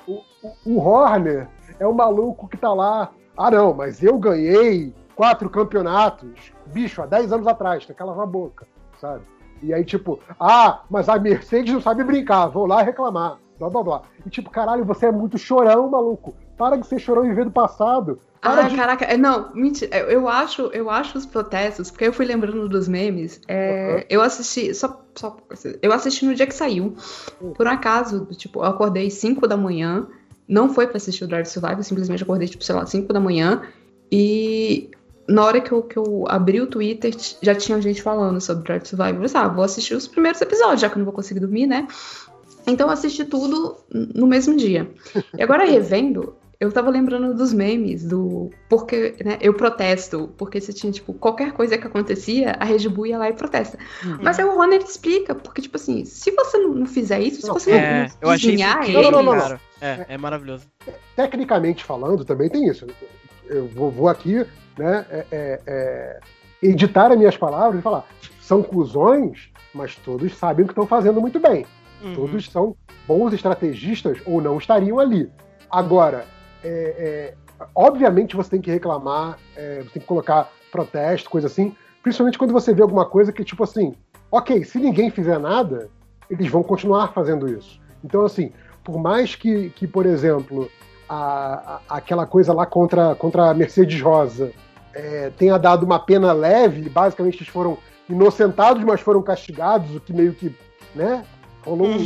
o, 0.07 0.23
o, 0.67 0.79
Horner 0.79 1.49
é 1.79 1.87
o 1.87 1.95
maluco 1.95 2.49
que 2.49 2.57
tá 2.57 2.73
lá. 2.73 3.13
Ah, 3.37 3.51
não, 3.51 3.73
mas 3.73 4.03
eu 4.03 4.19
ganhei 4.19 4.93
quatro 5.15 5.49
campeonatos, 5.49 6.53
bicho, 6.67 7.01
há 7.01 7.07
10 7.07 7.33
anos 7.33 7.47
atrás, 7.47 7.87
tem 7.87 7.95
que 7.95 8.03
lavar 8.03 8.25
a 8.25 8.27
boca, 8.27 8.67
sabe? 9.01 9.23
E 9.63 9.73
aí, 9.73 9.85
tipo, 9.85 10.19
ah, 10.39 10.83
mas 10.91 11.09
a 11.09 11.19
Mercedes 11.19 11.73
não 11.73 11.81
sabe 11.81 12.03
brincar, 12.03 12.49
vou 12.49 12.67
lá 12.67 12.83
reclamar, 12.83 13.39
blá 13.59 13.71
blá 13.71 13.83
blá. 13.83 14.03
E 14.27 14.31
tipo, 14.31 14.51
caralho, 14.51 14.85
você 14.85 15.07
é 15.07 15.13
muito 15.13 15.39
chorão, 15.39 15.89
maluco. 15.89 16.35
Para 16.57 16.77
de 16.77 16.87
ser 16.87 16.99
chorão 16.99 17.25
e 17.25 17.29
viver 17.29 17.45
do 17.45 17.51
passado. 17.51 18.19
Para 18.41 18.67
Ah, 18.67 18.69
de... 18.69 18.77
caraca, 18.77 19.05
é, 19.07 19.17
não, 19.17 19.51
mentira, 19.55 19.97
eu- 19.97 20.29
acho, 20.29 20.63
eu 20.73 20.91
acho 20.91 21.17
os 21.17 21.25
protestos, 21.25 21.91
porque 21.91 22.07
eu 22.07 22.13
fui 22.13 22.27
lembrando 22.27 22.69
dos 22.69 22.87
memes, 22.87 23.41
é, 23.49 23.95
Uhum. 23.97 24.03
eu 24.11 24.21
assisti, 24.21 24.75
só, 24.75 25.03
só, 25.15 25.37
eu 25.81 25.93
assisti 25.93 26.27
no 26.27 26.35
dia 26.35 26.47
que 26.47 26.55
saiu, 26.55 26.95
por 27.57 27.67
um 27.67 27.71
acaso, 27.71 28.27
tipo, 28.33 28.61
eu 28.61 28.65
acordei 28.65 29.09
5 29.11 29.49
da 29.49 29.57
manhã, 29.57 30.07
não 30.47 30.69
foi 30.69 30.87
pra 30.87 30.99
assistir 30.99 31.25
o 31.25 31.27
Drive 31.27 31.47
eu 31.57 31.83
simplesmente 31.83 32.23
acordei, 32.23 32.47
tipo, 32.47 32.63
sei 32.63 32.75
lá, 32.75 32.85
5 32.85 33.13
da 33.15 33.21
manhã, 33.21 33.63
e 34.13 34.91
na 35.27 35.43
hora 35.43 35.59
que 35.63 35.73
eu, 35.73 35.83
que 35.83 35.97
eu 35.97 36.27
abri 36.29 36.61
o 36.61 36.67
Twitter, 36.67 37.15
já 37.41 37.55
tinha 37.55 37.81
gente 37.81 38.03
falando 38.03 38.41
sobre 38.43 38.63
Drive 38.65 38.85
Survive, 38.85 39.23
eu 39.23 39.29
falei, 39.29 39.49
ah, 39.49 39.55
vou 39.55 39.65
assistir 39.65 39.95
os 39.95 40.07
primeiros 40.07 40.41
episódios, 40.43 40.83
já 40.83 40.91
que 40.91 40.97
eu 40.97 40.99
não 40.99 41.07
vou 41.07 41.15
conseguir 41.15 41.41
dormir, 41.41 41.67
né? 41.67 41.89
Então 42.67 42.89
eu 42.89 42.93
assisti 42.93 43.25
tudo 43.25 43.77
no 43.91 44.27
mesmo 44.27 44.55
dia. 44.57 44.91
E 45.37 45.43
agora 45.43 45.65
revendo, 45.65 46.35
eu 46.65 46.73
tava 46.73 46.91
lembrando 46.91 47.35
dos 47.35 47.53
memes, 47.53 48.05
do. 48.05 48.51
Porque, 48.69 49.15
né, 49.25 49.39
eu 49.41 49.53
protesto, 49.55 50.33
porque 50.37 50.61
você 50.61 50.73
tinha, 50.73 50.91
tipo, 50.91 51.13
qualquer 51.13 51.53
coisa 51.53 51.77
que 51.77 51.87
acontecia, 51.87 52.57
a 52.59 52.65
Red 52.65 52.89
Bull 52.89 53.07
ia 53.07 53.19
lá 53.19 53.29
e 53.29 53.33
protesta. 53.35 53.79
Mas 54.21 54.39
aí 54.39 54.45
o 54.45 54.57
Ronner 54.57 54.83
explica, 54.83 55.35
porque, 55.35 55.61
tipo 55.61 55.77
assim, 55.77 56.05
se 56.05 56.31
você 56.31 56.59
não, 56.59 56.87
fizer 56.87 57.21
isso, 57.21 57.43
se 57.43 57.49
você 57.49 57.71
não, 57.71 57.79
É, 57.79 58.03
não 58.03 58.09
eu 58.23 58.31
achei 58.31 58.55
isso 58.55 58.63
desenhar 58.63 58.79
incrível, 58.79 59.03
Não, 59.03 59.23
não, 59.23 59.35
não, 59.35 59.49
não. 59.51 59.59
É, 59.81 60.07
é 60.09 60.19
maravilhoso. 60.19 60.67
Tecnicamente 61.15 61.85
falando, 61.85 62.25
também 62.25 62.49
tem 62.49 62.67
isso. 62.67 62.87
Eu 63.47 63.69
vou, 63.69 63.91
vou 63.91 64.09
aqui, 64.09 64.47
né, 64.79 65.05
é, 65.11 65.27
é, 65.31 65.61
é, 65.67 66.21
editar 66.63 67.13
as 67.13 67.19
minhas 67.19 67.37
palavras 67.37 67.79
e 67.79 67.83
falar. 67.83 68.07
São 68.41 68.63
cuzões, 68.63 69.51
mas 69.75 69.97
todos 69.97 70.35
sabem 70.37 70.65
o 70.65 70.69
que 70.69 70.73
estão 70.73 70.87
fazendo 70.87 71.21
muito 71.21 71.39
bem. 71.39 71.67
Uhum. 72.03 72.15
Todos 72.15 72.51
são 72.51 72.75
bons 73.07 73.33
estrategistas 73.33 74.19
ou 74.25 74.41
não 74.41 74.57
estariam 74.57 74.99
ali. 74.99 75.31
Agora, 75.71 76.25
é, 76.65 77.35
é, 77.61 77.65
obviamente 77.75 78.35
você 78.35 78.51
tem 78.51 78.61
que 78.61 78.71
reclamar, 78.71 79.39
é, 79.57 79.83
você 79.83 79.91
tem 79.91 80.03
que 80.03 80.09
colocar 80.09 80.51
protesto, 80.73 81.31
coisa 81.31 81.47
assim, 81.47 81.77
principalmente 82.03 82.39
quando 82.39 82.53
você 82.53 82.73
vê 82.75 82.83
alguma 82.83 83.05
coisa 83.07 83.33
que, 83.33 83.45
tipo 83.45 83.63
assim, 83.63 83.95
ok, 84.31 84.65
se 84.65 84.79
ninguém 84.79 85.11
fizer 85.11 85.39
nada, 85.39 85.89
eles 86.29 86.49
vão 86.51 86.63
continuar 86.63 87.13
fazendo 87.13 87.47
isso. 87.49 87.79
Então, 88.03 88.25
assim, 88.25 88.53
por 88.83 88.99
mais 88.99 89.35
que, 89.35 89.71
que 89.71 89.87
por 89.87 90.05
exemplo, 90.07 90.71
a, 91.09 91.77
a- 91.89 91.97
aquela 91.97 92.27
coisa 92.27 92.53
lá 92.53 92.67
contra, 92.67 93.15
contra 93.15 93.51
a 93.51 93.55
Mercedes 93.55 94.01
Rosa 94.01 94.53
é, 94.93 95.31
tenha 95.37 95.59
dado 95.59 95.85
uma 95.85 95.99
pena 95.99 96.33
leve, 96.33 96.89
basicamente 96.89 97.37
eles 97.39 97.49
foram 97.49 97.79
inocentados, 98.09 98.83
mas 98.85 99.01
foram 99.01 99.23
castigados, 99.23 99.95
o 99.95 100.01
que 100.01 100.13
meio 100.13 100.35
que, 100.35 100.55
né, 100.95 101.25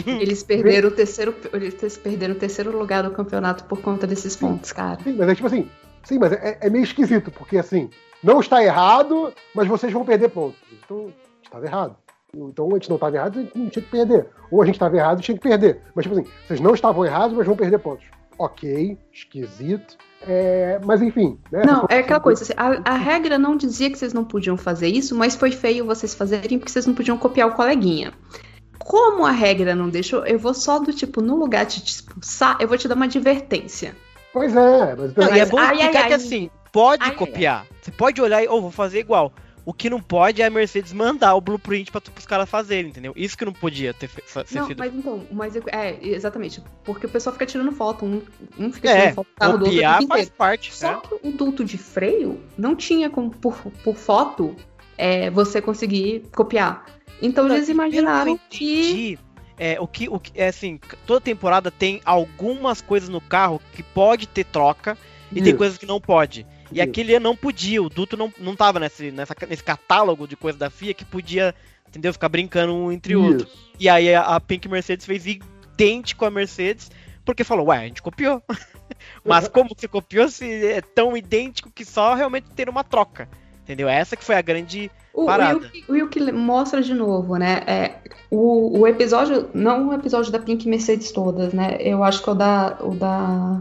Eles 0.07 0.43
perderam 0.43 0.89
o 0.89 0.93
terceiro. 0.93 1.35
Eles 1.53 1.97
perderam 1.97 2.35
o 2.35 2.39
terceiro 2.39 2.77
lugar 2.77 3.03
do 3.03 3.11
campeonato 3.11 3.65
por 3.65 3.81
conta 3.81 4.07
desses 4.07 4.37
pontos, 4.37 4.73
cara. 4.73 4.99
Sim, 5.03 5.15
mas 5.17 5.29
é 5.29 5.35
tipo 5.35 5.47
assim. 5.47 5.69
Sim, 6.05 6.19
mas 6.19 6.33
é, 6.33 6.59
é 6.61 6.71
meio 6.71 6.85
esquisito, 6.85 7.31
porque 7.31 7.59
assim, 7.59 7.91
não 8.23 8.41
está 8.41 8.63
errado, 8.63 9.33
mas 9.55 9.69
vocês 9.69 9.93
vão 9.93 10.05
perder 10.05 10.29
pontos. 10.31 10.59
Então, 10.73 11.13
estava 11.43 11.67
errado. 11.67 11.97
Então, 12.35 12.69
a 12.71 12.75
gente 12.75 12.89
não 12.89 12.97
estava 12.97 13.17
errado, 13.17 13.39
a 13.39 13.43
gente 13.43 13.59
não 13.59 13.69
tinha 13.69 13.83
que 13.83 13.91
perder. 13.91 14.27
Ou 14.51 14.63
a 14.63 14.67
gente 14.67 14.75
estava 14.75 14.97
errado 14.97 15.21
e 15.21 15.23
tinha 15.23 15.37
que 15.37 15.43
perder. 15.43 15.81
Mas, 15.95 16.05
tipo 16.05 16.19
assim, 16.19 16.31
vocês 16.47 16.61
não 16.61 16.75
estavam 16.75 17.05
errados, 17.05 17.37
mas 17.37 17.47
vão 17.47 17.57
perder 17.57 17.79
pontos. 17.79 18.07
Ok, 18.39 18.99
esquisito. 19.13 19.97
É, 20.27 20.81
mas, 20.85 21.01
enfim. 21.01 21.39
Né, 21.51 21.63
Não, 21.65 21.87
é 21.89 21.99
aquela 21.99 22.21
coisa, 22.21 22.43
assim, 22.43 22.53
a, 22.57 22.93
a 22.93 22.97
regra 22.97 23.39
não 23.39 23.57
dizia 23.57 23.91
que 23.91 23.99
vocês 23.99 24.13
não 24.13 24.25
podiam 24.25 24.57
fazer 24.57 24.89
isso, 24.89 25.15
mas 25.15 25.37
foi 25.37 25.51
feio 25.53 25.87
vocês 25.87 26.15
fazerem 26.15 26.59
porque 26.59 26.71
vocês 26.71 26.87
não 26.87 26.95
podiam 26.95 27.17
copiar 27.17 27.49
o 27.49 27.55
coleguinha. 27.55 28.13
Como 28.89 29.27
a 29.27 29.31
regra 29.33 29.75
não 29.75 29.91
deixou, 29.91 30.25
eu 30.25 30.39
vou 30.39 30.55
só 30.55 30.79
do 30.79 30.95
tipo, 30.95 31.21
no 31.21 31.37
lugar 31.37 31.67
de 31.67 31.83
te 31.83 31.89
expulsar, 31.91 32.57
eu 32.59 32.67
vou 32.67 32.79
te 32.79 32.89
dar 32.89 32.95
uma 32.95 33.05
advertência. 33.05 33.95
Pois 34.33 34.57
é, 34.57 34.95
mas. 34.97 35.15
Não, 35.15 35.37
e 35.37 35.41
é 35.41 35.45
bom 35.45 35.59
ai, 35.59 35.75
explicar 35.77 36.01
ai, 36.01 36.07
que 36.09 36.13
ai. 36.15 36.19
assim, 36.19 36.51
pode 36.73 37.03
Ai, 37.03 37.11
ai, 37.11 37.15
copiar. 37.17 37.67
Você 37.83 37.91
pode 37.91 38.23
olhar 38.23 38.43
e, 38.43 38.49
ou 38.49 38.63
vou 38.63 38.71
fazer 38.71 39.01
igual. 39.01 39.31
O 39.63 39.75
que 39.75 39.91
não 39.91 40.01
pode 40.01 40.41
é 40.41 40.47
a 40.47 40.51
Mercedes 40.51 40.95
mandar 40.95 41.35
o 41.35 41.41
blueprint 41.43 41.93
para 41.93 42.01
os 42.19 42.25
caras 42.25 42.49
fazerem, 42.49 42.89
entendeu? 42.91 43.13
Isso 43.15 43.37
que 43.37 43.45
não 43.45 43.53
podia 43.53 43.93
ter 43.93 44.09
fe- 44.09 44.23
ser 44.27 44.59
Não, 44.59 44.67
feito. 44.67 44.79
mas 44.79 44.95
então, 44.95 45.23
mas 45.31 45.55
eu- 45.55 45.63
é, 45.67 45.99
exatamente, 46.01 46.63
porque 46.83 47.05
o 47.05 47.09
pessoal 47.11 47.35
fica 47.35 47.45
tirando 47.45 47.71
foto, 47.73 48.07
um, 48.07 48.23
um 48.59 48.73
fica 48.73 48.89
É, 48.89 48.95
tirando 48.95 49.15
foto 49.17 49.27
do 49.27 49.35
carro 49.39 49.59
do 49.59 49.65
outro 49.67 49.83
faz 49.83 50.05
inteiro. 50.05 50.31
parte. 50.39 50.75
Só 50.75 50.93
né? 50.93 51.01
que 51.07 51.29
o 51.29 51.33
duto 51.33 51.63
de 51.63 51.77
freio 51.77 52.41
não 52.57 52.75
tinha 52.75 53.11
como, 53.11 53.31
por, 53.31 53.59
por 53.85 53.95
foto, 53.97 54.57
é, 54.97 55.29
você 55.29 55.61
conseguir 55.61 56.25
copiar. 56.35 56.87
Então 57.21 57.49
Não, 57.49 57.57
eles 57.57 57.67
pelo 57.67 57.79
que 57.79 57.83
eu 57.83 58.03
imaginaram 58.03 58.41
que. 58.49 58.81
entendi, 58.81 59.19
É, 59.59 59.81
o 59.81 59.87
que, 59.87 60.09
o 60.09 60.21
que 60.21 60.33
é 60.35 60.49
assim, 60.49 60.79
toda 61.07 61.21
temporada 61.21 61.71
tem 61.71 62.01
algumas 62.05 62.81
coisas 62.81 63.09
no 63.09 63.21
carro 63.21 63.61
que 63.73 63.83
pode 63.83 64.29
ter 64.29 64.45
troca 64.45 64.97
e 65.33 65.43
tem 65.43 65.57
coisas 65.57 65.77
que 65.77 65.87
não 65.87 66.01
pode. 66.01 66.47
E 66.71 66.75
Isso. 66.75 66.83
aquele 66.83 67.15
ano 67.15 67.25
não 67.25 67.37
podia, 67.37 67.83
o 67.83 67.89
Duto 67.89 68.17
não, 68.17 68.33
não 68.39 68.55
tava 68.55 68.79
nesse, 68.79 69.11
nessa, 69.11 69.35
nesse 69.49 69.65
catálogo 69.65 70.29
de 70.29 70.37
coisas 70.37 70.59
da 70.59 70.71
FIA 70.71 70.95
que 70.95 71.05
podia, 71.05 71.55
entendeu? 71.89 72.13
Ficar 72.13 72.29
brincando 72.29 72.75
um 72.75 72.93
entre 72.93 73.17
o 73.17 73.25
outro. 73.25 73.49
E 73.81 73.89
aí 73.89 74.15
a, 74.15 74.23
a 74.23 74.41
Pink 74.41 74.69
Mercedes 74.69 75.07
fez 75.07 75.27
idêntico 75.27 76.25
à 76.25 76.31
Mercedes, 76.31 76.91
porque 77.25 77.45
falou, 77.45 77.67
ué, 77.67 77.79
a 77.79 77.87
gente 77.87 78.03
copiou. 78.03 78.43
Mas 79.25 79.49
como 79.49 79.75
você 79.75 79.89
copiou 79.89 80.29
se 80.29 80.67
é 80.67 80.81
tão 80.81 81.17
idêntico 81.17 81.71
que 81.71 81.85
só 81.85 82.15
realmente 82.15 82.49
ter 82.51 82.69
uma 82.69 82.85
troca. 82.85 83.29
Entendeu? 83.63 83.89
Essa 83.89 84.17
que 84.17 84.25
foi 84.25 84.35
a 84.35 84.41
grande. 84.43 84.91
O. 85.25 85.31
Yuki, 85.31 85.85
o 85.89 85.97
Yuki 85.97 86.33
mostra 86.33 86.81
de 86.81 86.95
novo, 86.95 87.37
né? 87.37 87.63
É, 87.67 87.95
o, 88.31 88.81
o 88.81 88.87
episódio, 88.87 89.49
não 89.53 89.89
o 89.89 89.93
episódio 89.93 90.31
da 90.31 90.39
Pink 90.39 90.69
Mercedes 90.69 91.11
todas, 91.11 91.53
né? 91.53 91.77
Eu 91.81 92.05
acho 92.05 92.23
que 92.23 92.29
é 92.29 92.33
o 92.33 92.35
da. 92.37 92.79
O 92.81 92.95
da 92.95 93.61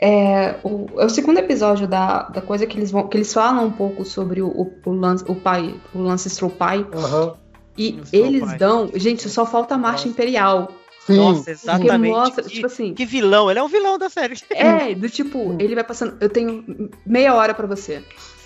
é, 0.00 0.56
o, 0.64 0.86
é 0.98 1.04
o 1.04 1.08
segundo 1.08 1.38
episódio 1.38 1.86
da, 1.86 2.24
da 2.24 2.42
coisa 2.42 2.66
que 2.66 2.76
eles 2.76 2.90
vão. 2.90 3.06
que 3.06 3.16
eles 3.16 3.32
falam 3.32 3.66
um 3.66 3.70
pouco 3.70 4.04
sobre 4.04 4.42
o, 4.42 4.48
o, 4.48 4.72
o 4.84 4.92
Lance, 4.92 5.24
o 5.28 5.36
pai, 5.36 5.72
o 5.94 6.00
Lance 6.00 6.28
pai. 6.50 6.84
Aham. 6.92 7.36
E 7.78 8.00
Stroll 8.04 8.26
eles 8.26 8.44
pai. 8.44 8.58
dão. 8.58 8.90
Gente, 8.94 9.28
só 9.28 9.46
falta 9.46 9.76
a 9.76 9.78
marcha 9.78 9.98
Nossa. 9.98 10.08
imperial. 10.08 10.72
Sim. 11.06 11.16
Nossa, 11.16 11.38
Porque 11.38 11.50
exatamente. 11.50 12.12
mostra, 12.12 12.42
que, 12.42 12.50
tipo 12.50 12.66
assim. 12.66 12.94
que 12.94 13.04
vilão, 13.04 13.50
ele 13.50 13.58
é 13.58 13.62
um 13.62 13.68
vilão 13.68 13.98
da 13.98 14.08
série. 14.08 14.34
É, 14.50 14.94
do 14.94 15.08
tipo, 15.08 15.56
ele 15.58 15.74
vai 15.74 15.84
passando. 15.84 16.16
Eu 16.20 16.28
tenho 16.28 16.90
meia 17.06 17.34
hora 17.34 17.54
pra 17.54 17.66
você. 17.66 18.02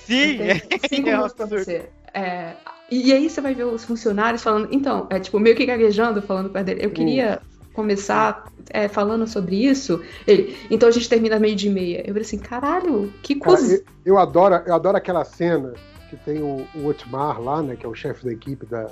Sim, 0.07 0.39
cinco 0.89 1.09
é 1.09 1.13
minutos 1.13 1.35
pra 1.35 1.45
absurdo. 1.45 1.65
você. 1.65 1.89
É, 2.15 2.55
e 2.91 3.13
aí 3.13 3.29
você 3.29 3.41
vai 3.41 3.55
ver 3.55 3.65
os 3.65 3.85
funcionários 3.85 4.43
falando. 4.43 4.69
Então, 4.71 5.07
é 5.11 5.21
tipo, 5.21 5.39
meio 5.39 5.55
que 5.57 5.67
gaguejando, 5.67 6.23
falando 6.23 6.51
perto 6.51 6.67
dele. 6.67 6.85
Eu 6.85 6.91
queria 6.91 7.41
começar 7.75 8.51
é, 8.71 8.89
falando 8.89 9.27
sobre 9.27 9.67
isso. 9.67 10.03
Ele, 10.27 10.57
então 10.71 10.89
a 10.89 10.93
gente 10.93 11.09
termina 11.09 11.39
meio 11.39 11.55
de 11.55 11.69
meia. 11.69 12.01
Eu 12.01 12.09
falei 12.09 12.23
assim, 12.23 12.39
caralho, 12.39 13.13
que 13.23 13.35
Cara, 13.35 13.57
coisa. 13.57 13.77
eu, 13.77 13.85
eu 14.15 14.19
adoro, 14.19 14.55
eu 14.67 14.75
adoro 14.75 14.97
aquela 14.97 15.25
cena 15.25 15.75
que 16.09 16.17
tem 16.17 16.41
o, 16.41 16.67
o 16.75 16.87
Otmar 16.87 17.41
lá, 17.41 17.63
né, 17.63 17.77
que 17.77 17.85
é 17.85 17.89
o 17.89 17.95
chefe 17.95 18.25
da 18.25 18.33
equipe 18.33 18.65
da, 18.65 18.91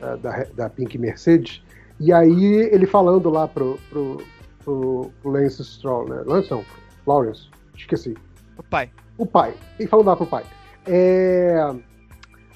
da, 0.00 0.16
da, 0.16 0.44
da 0.54 0.70
Pink 0.70 0.96
Mercedes, 0.96 1.60
e 2.00 2.12
aí 2.12 2.68
ele 2.72 2.86
falando 2.86 3.28
lá 3.28 3.48
pro, 3.48 3.78
pro, 3.90 4.22
pro, 4.64 5.10
pro 5.20 5.30
Lance 5.30 5.64
Stroll, 5.64 6.08
né? 6.08 6.22
Lance 6.24 6.50
não, 6.50 6.64
Lawrence, 7.06 7.48
esqueci. 7.76 8.16
O 8.56 8.62
pai. 8.62 8.88
O 9.18 9.26
pai. 9.26 9.52
Ele 9.78 9.88
falando 9.88 10.06
lá 10.06 10.16
pro 10.16 10.26
pai. 10.26 10.44
É... 10.86 11.74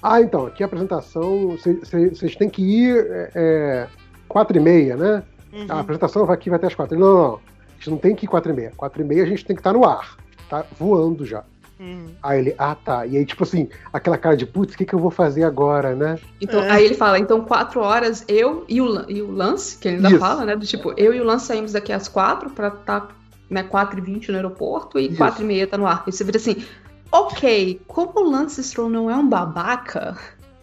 Ah, 0.01 0.19
então, 0.21 0.47
aqui 0.47 0.63
a 0.63 0.65
apresentação, 0.65 1.57
vocês 1.57 2.35
têm 2.35 2.49
que 2.49 2.61
ir 2.61 2.97
é, 3.09 3.31
é, 3.35 3.87
quatro 4.27 4.57
e 4.57 4.59
meia, 4.59 4.97
né? 4.97 5.23
Uhum. 5.53 5.65
A 5.69 5.79
apresentação 5.79 6.25
vai 6.25 6.35
aqui 6.35 6.49
vai 6.49 6.57
até 6.57 6.67
as 6.67 6.75
quatro. 6.75 6.99
Não, 6.99 7.07
não, 7.07 7.23
não. 7.23 7.35
A 7.35 7.75
gente 7.77 7.89
não 7.89 7.97
tem 7.97 8.15
que 8.15 8.25
ir 8.25 8.27
quatro 8.27 8.51
e 8.51 8.55
meia. 8.55 8.73
Quatro 8.75 9.01
e 9.01 9.05
meia 9.05 9.23
a 9.23 9.25
gente 9.25 9.45
tem 9.45 9.55
que 9.55 9.61
estar 9.61 9.71
no 9.71 9.85
ar. 9.85 10.17
Tá 10.49 10.65
voando 10.77 11.25
já. 11.25 11.43
Uhum. 11.79 12.07
Aí 12.21 12.39
ele, 12.39 12.55
ah 12.57 12.75
tá. 12.75 13.05
E 13.05 13.17
aí, 13.17 13.25
tipo 13.25 13.43
assim, 13.43 13.69
aquela 13.91 14.17
cara 14.17 14.35
de 14.35 14.45
putz, 14.45 14.73
o 14.73 14.77
que, 14.77 14.85
que 14.85 14.93
eu 14.93 14.99
vou 14.99 15.11
fazer 15.11 15.43
agora, 15.43 15.95
né? 15.95 16.19
Então, 16.41 16.61
É. 16.61 16.71
aí 16.71 16.85
ele 16.85 16.95
fala, 16.95 17.17
então 17.17 17.41
quatro 17.41 17.81
horas, 17.81 18.25
eu 18.27 18.65
e 18.67 18.81
o, 18.81 19.09
e 19.09 19.21
o 19.21 19.31
Lance, 19.31 19.77
que 19.77 19.87
ele 19.87 19.97
ainda 19.97 20.09
Isso. 20.09 20.19
fala, 20.19 20.45
né? 20.45 20.55
Do 20.55 20.65
tipo, 20.65 20.93
eu 20.97 21.13
e 21.13 21.21
o 21.21 21.23
Lance 21.23 21.45
saímos 21.45 21.73
daqui 21.73 21.91
às 21.91 22.07
quatro 22.07 22.49
pra 22.49 22.69
estar 22.69 23.15
né, 23.53 23.63
quatro 23.63 23.97
e 23.99 24.01
vinte 24.01 24.29
no 24.29 24.35
aeroporto 24.35 24.99
e 24.99 25.07
Isso. 25.07 25.17
quatro 25.17 25.43
e 25.43 25.45
meia 25.45 25.67
tá 25.67 25.77
no 25.77 25.85
ar. 25.87 26.03
E 26.07 26.11
você 26.11 26.23
vira 26.23 26.37
assim, 26.37 26.65
ok, 27.11 27.81
como 27.87 28.19
o 28.19 28.29
Lance 28.31 28.63
Stroll 28.63 28.89
não 28.89 29.09
é 29.09 29.15
um 29.15 29.27
babaca, 29.29 30.17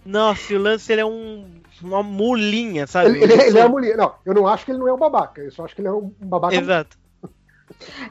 Nossa, 0.04 0.54
o 0.54 0.58
Lance 0.58 0.90
ele 0.92 1.00
é 1.02 1.06
um, 1.06 1.46
uma 1.82 2.02
mulinha, 2.02 2.86
sabe? 2.86 3.10
Ele, 3.10 3.24
ele- 3.24 3.42
ele 3.44 3.58
é 3.58 3.62
uma 3.64 3.68
mulher. 3.70 3.96
Não, 3.96 4.12
eu 4.26 4.34
não 4.34 4.46
acho 4.46 4.64
que 4.64 4.72
ele 4.72 4.78
não 4.78 4.88
é 4.88 4.92
um 4.92 4.98
babaca. 4.98 5.40
Eu 5.40 5.50
só 5.52 5.64
acho 5.64 5.74
que 5.74 5.80
ele 5.80 5.88
é 5.88 5.92
um 5.92 6.10
babaca. 6.20 6.54
Exato. 6.56 6.98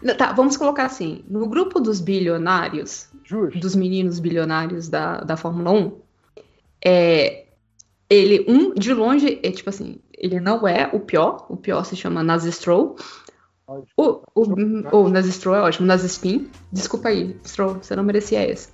Não, 0.01 0.15
Tá, 0.15 0.31
vamos 0.33 0.55
colocar 0.55 0.85
assim: 0.85 1.23
no 1.27 1.47
grupo 1.47 1.79
dos 1.79 1.99
bilionários, 1.99 3.09
Justo. 3.23 3.59
dos 3.59 3.75
meninos 3.75 4.19
bilionários 4.19 4.87
da, 4.87 5.17
da 5.21 5.35
Fórmula 5.35 5.71
1, 5.71 5.91
é, 6.83 7.45
ele, 8.09 8.45
um, 8.47 8.73
de 8.73 8.93
longe, 8.93 9.39
é 9.43 9.51
tipo 9.51 9.69
assim, 9.69 9.97
ele 10.17 10.39
não 10.39 10.67
é 10.67 10.89
o 10.93 10.99
pior, 10.99 11.45
o 11.49 11.57
pior 11.57 11.83
se 11.83 11.95
chama 11.95 12.23
Nazi 12.23 12.51
Stroll. 12.51 12.95
O, 13.95 14.21
o, 14.33 14.97
o 14.97 15.09
Nazi 15.09 15.31
Stroll 15.31 15.55
é 15.55 15.61
ótimo, 15.61 15.85
Nazi 15.85 16.07
Spin, 16.07 16.49
desculpa 16.71 17.09
aí, 17.09 17.37
Stroll, 17.45 17.75
você 17.75 17.95
não 17.95 18.03
merecia 18.03 18.43
esse. 18.47 18.69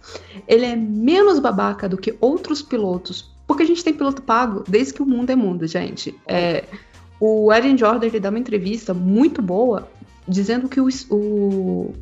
Ele 0.47 0.65
é 0.65 0.75
menos 0.75 1.39
babaca 1.39 1.89
do 1.89 1.97
que 1.97 2.15
outros 2.21 2.61
pilotos, 2.61 3.29
porque 3.45 3.63
a 3.63 3.65
gente 3.65 3.83
tem 3.83 3.93
piloto 3.93 4.21
pago 4.21 4.63
desde 4.67 4.93
que 4.93 5.01
o 5.01 5.05
mundo 5.05 5.29
é 5.29 5.35
mundo, 5.35 5.67
gente. 5.67 6.17
É, 6.25 6.63
o 7.19 7.51
Erin 7.51 7.77
Jordan 7.77 8.07
ele 8.07 8.19
dá 8.19 8.29
uma 8.29 8.39
entrevista 8.39 8.93
muito 8.93 9.41
boa 9.41 9.89
dizendo 10.27 10.69
que 10.69 10.79
o, 10.79 10.87
o, 11.09 11.93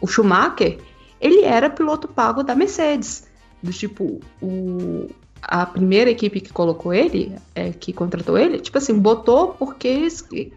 o 0.00 0.06
Schumacher 0.06 0.78
ele 1.20 1.44
era 1.44 1.70
piloto 1.70 2.08
pago 2.08 2.42
da 2.42 2.54
Mercedes. 2.54 3.30
Do 3.62 3.72
tipo, 3.72 4.20
o, 4.42 5.08
a 5.42 5.66
primeira 5.66 6.08
equipe 6.10 6.40
que 6.40 6.52
colocou 6.52 6.94
ele, 6.94 7.34
é, 7.54 7.70
que 7.72 7.92
contratou 7.92 8.38
ele, 8.38 8.58
tipo 8.60 8.78
assim, 8.78 8.96
botou 8.98 9.48
porque, 9.58 10.06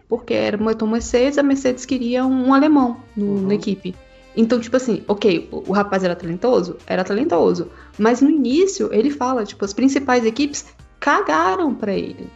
porque 0.07 0.33
era 0.33 0.57
motor 0.57 0.87
Mercedes, 0.87 1.37
a 1.39 1.43
Mercedes 1.43 1.85
queria 1.85 2.25
um 2.25 2.53
alemão 2.53 2.97
no- 3.17 3.25
Uhum. 3.25 3.47
na 3.47 3.55
equipe. 3.55 3.95
Então, 4.37 4.59
tipo 4.59 4.75
assim, 4.77 5.01
ok, 5.07 5.47
o, 5.51 5.63
o 5.69 5.71
rapaz 5.73 6.03
era 6.03 6.15
talentoso? 6.15 6.77
Era 6.85 7.03
talentoso. 7.03 7.69
Mas 7.97 8.21
no 8.21 8.29
início, 8.29 8.89
ele 8.93 9.09
fala, 9.09 9.45
tipo, 9.45 9.63
as 9.65 9.73
principais 9.73 10.25
equipes 10.25 10.65
cagaram 10.99 11.73
pra 11.73 11.93
ele. 11.93 12.29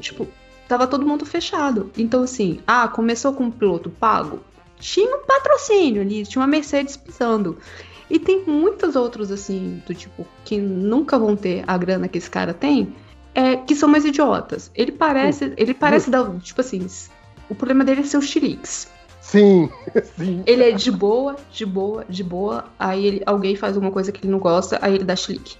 Tipo, 0.00 0.28
tava 0.68 0.86
todo 0.86 1.04
mundo 1.06 1.26
fechado. 1.26 1.90
Então, 1.98 2.22
assim, 2.22 2.60
ah, 2.66 2.86
começou 2.88 3.32
com 3.32 3.44
um 3.44 3.50
piloto 3.50 3.90
pago? 3.90 4.40
Tinha 4.78 5.14
um 5.16 5.26
patrocínio 5.26 6.00
ali, 6.00 6.24
tinha 6.24 6.40
uma 6.40 6.46
Mercedes 6.46 6.96
pisando. 6.96 7.58
E 8.10 8.18
tem 8.18 8.44
muitos 8.44 8.96
outros, 8.96 9.30
assim, 9.30 9.80
do 9.86 9.94
tipo, 9.94 10.26
que 10.44 10.58
nunca 10.58 11.18
vão 11.18 11.36
ter 11.36 11.62
a 11.66 11.78
grana 11.78 12.08
que 12.08 12.18
esse 12.18 12.28
cara 12.28 12.52
tem, 12.52 12.92
é, 13.34 13.56
que 13.56 13.74
são 13.76 13.88
mais 13.88 14.04
idiotas. 14.04 14.70
Ele 14.74 14.90
parece, 14.90 15.52
ele 15.56 15.72
parece 15.72 16.10
dar, 16.10 16.28
tipo 16.40 16.60
assim, 16.60 16.84
o 17.48 17.54
problema 17.54 17.84
dele 17.84 18.00
é 18.00 18.04
ser 18.04 18.16
o 18.16 18.22
Xilix. 18.22 18.90
Sim, 19.20 19.70
sim. 20.18 20.42
Ele 20.44 20.64
é 20.64 20.72
de 20.72 20.90
boa, 20.90 21.36
de 21.52 21.64
boa, 21.64 22.04
de 22.08 22.24
boa, 22.24 22.64
aí 22.78 23.06
ele- 23.06 23.22
alguém 23.24 23.54
faz 23.54 23.76
alguma 23.76 23.92
coisa 23.92 24.10
que 24.10 24.24
ele 24.24 24.32
não 24.32 24.40
gosta, 24.40 24.78
aí 24.82 24.94
ele 24.96 25.04
dá 25.04 25.14
chilique. 25.14 25.56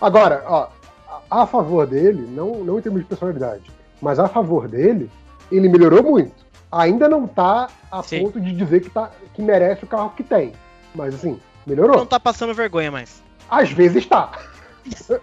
Agora, 0.00 0.42
ó, 0.46 0.68
a, 1.30 1.42
a 1.42 1.46
favor 1.46 1.86
dele, 1.86 2.26
não, 2.30 2.64
não 2.64 2.78
em 2.78 2.82
termos 2.82 3.02
de 3.02 3.06
personalidade, 3.06 3.70
mas 4.00 4.18
a 4.18 4.26
favor 4.26 4.68
dele, 4.68 5.10
ele 5.52 5.68
melhorou 5.68 6.02
muito. 6.02 6.32
Ainda 6.72 7.08
não 7.08 7.26
tá 7.26 7.68
a 7.92 8.02
Sim. 8.02 8.22
ponto 8.24 8.40
de 8.40 8.52
dizer 8.52 8.80
que, 8.80 8.90
tá, 8.90 9.10
que 9.34 9.42
merece 9.42 9.84
o 9.84 9.86
carro 9.86 10.10
que 10.16 10.24
tem. 10.24 10.52
Mas 10.94 11.14
assim, 11.14 11.38
melhorou. 11.66 11.96
Não 11.96 12.06
tá 12.06 12.18
passando 12.18 12.54
vergonha 12.54 12.90
mais. 12.90 13.22
Às 13.48 13.70
vezes 13.70 14.06
tá. 14.06 14.32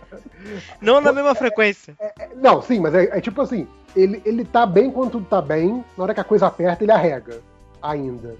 Não 0.82 1.00
na 1.00 1.12
mesma 1.12 1.36
frequência. 1.36 1.96
Não, 2.36 2.62
sim, 2.62 2.80
mas 2.80 2.96
é, 2.96 3.18
é 3.18 3.22
tipo 3.22 3.42
assim, 3.42 3.68
ele, 3.96 4.22
ele 4.26 4.44
tá 4.44 4.66
bem 4.66 4.90
quando 4.90 5.12
tudo 5.12 5.26
tá 5.26 5.42
bem, 5.42 5.84
na 5.98 6.04
hora 6.04 6.14
que 6.14 6.20
a 6.20 6.24
coisa 6.24 6.48
aperta, 6.48 6.84
ele 6.84 6.92
arrega. 6.92 7.42
Ainda. 7.82 8.36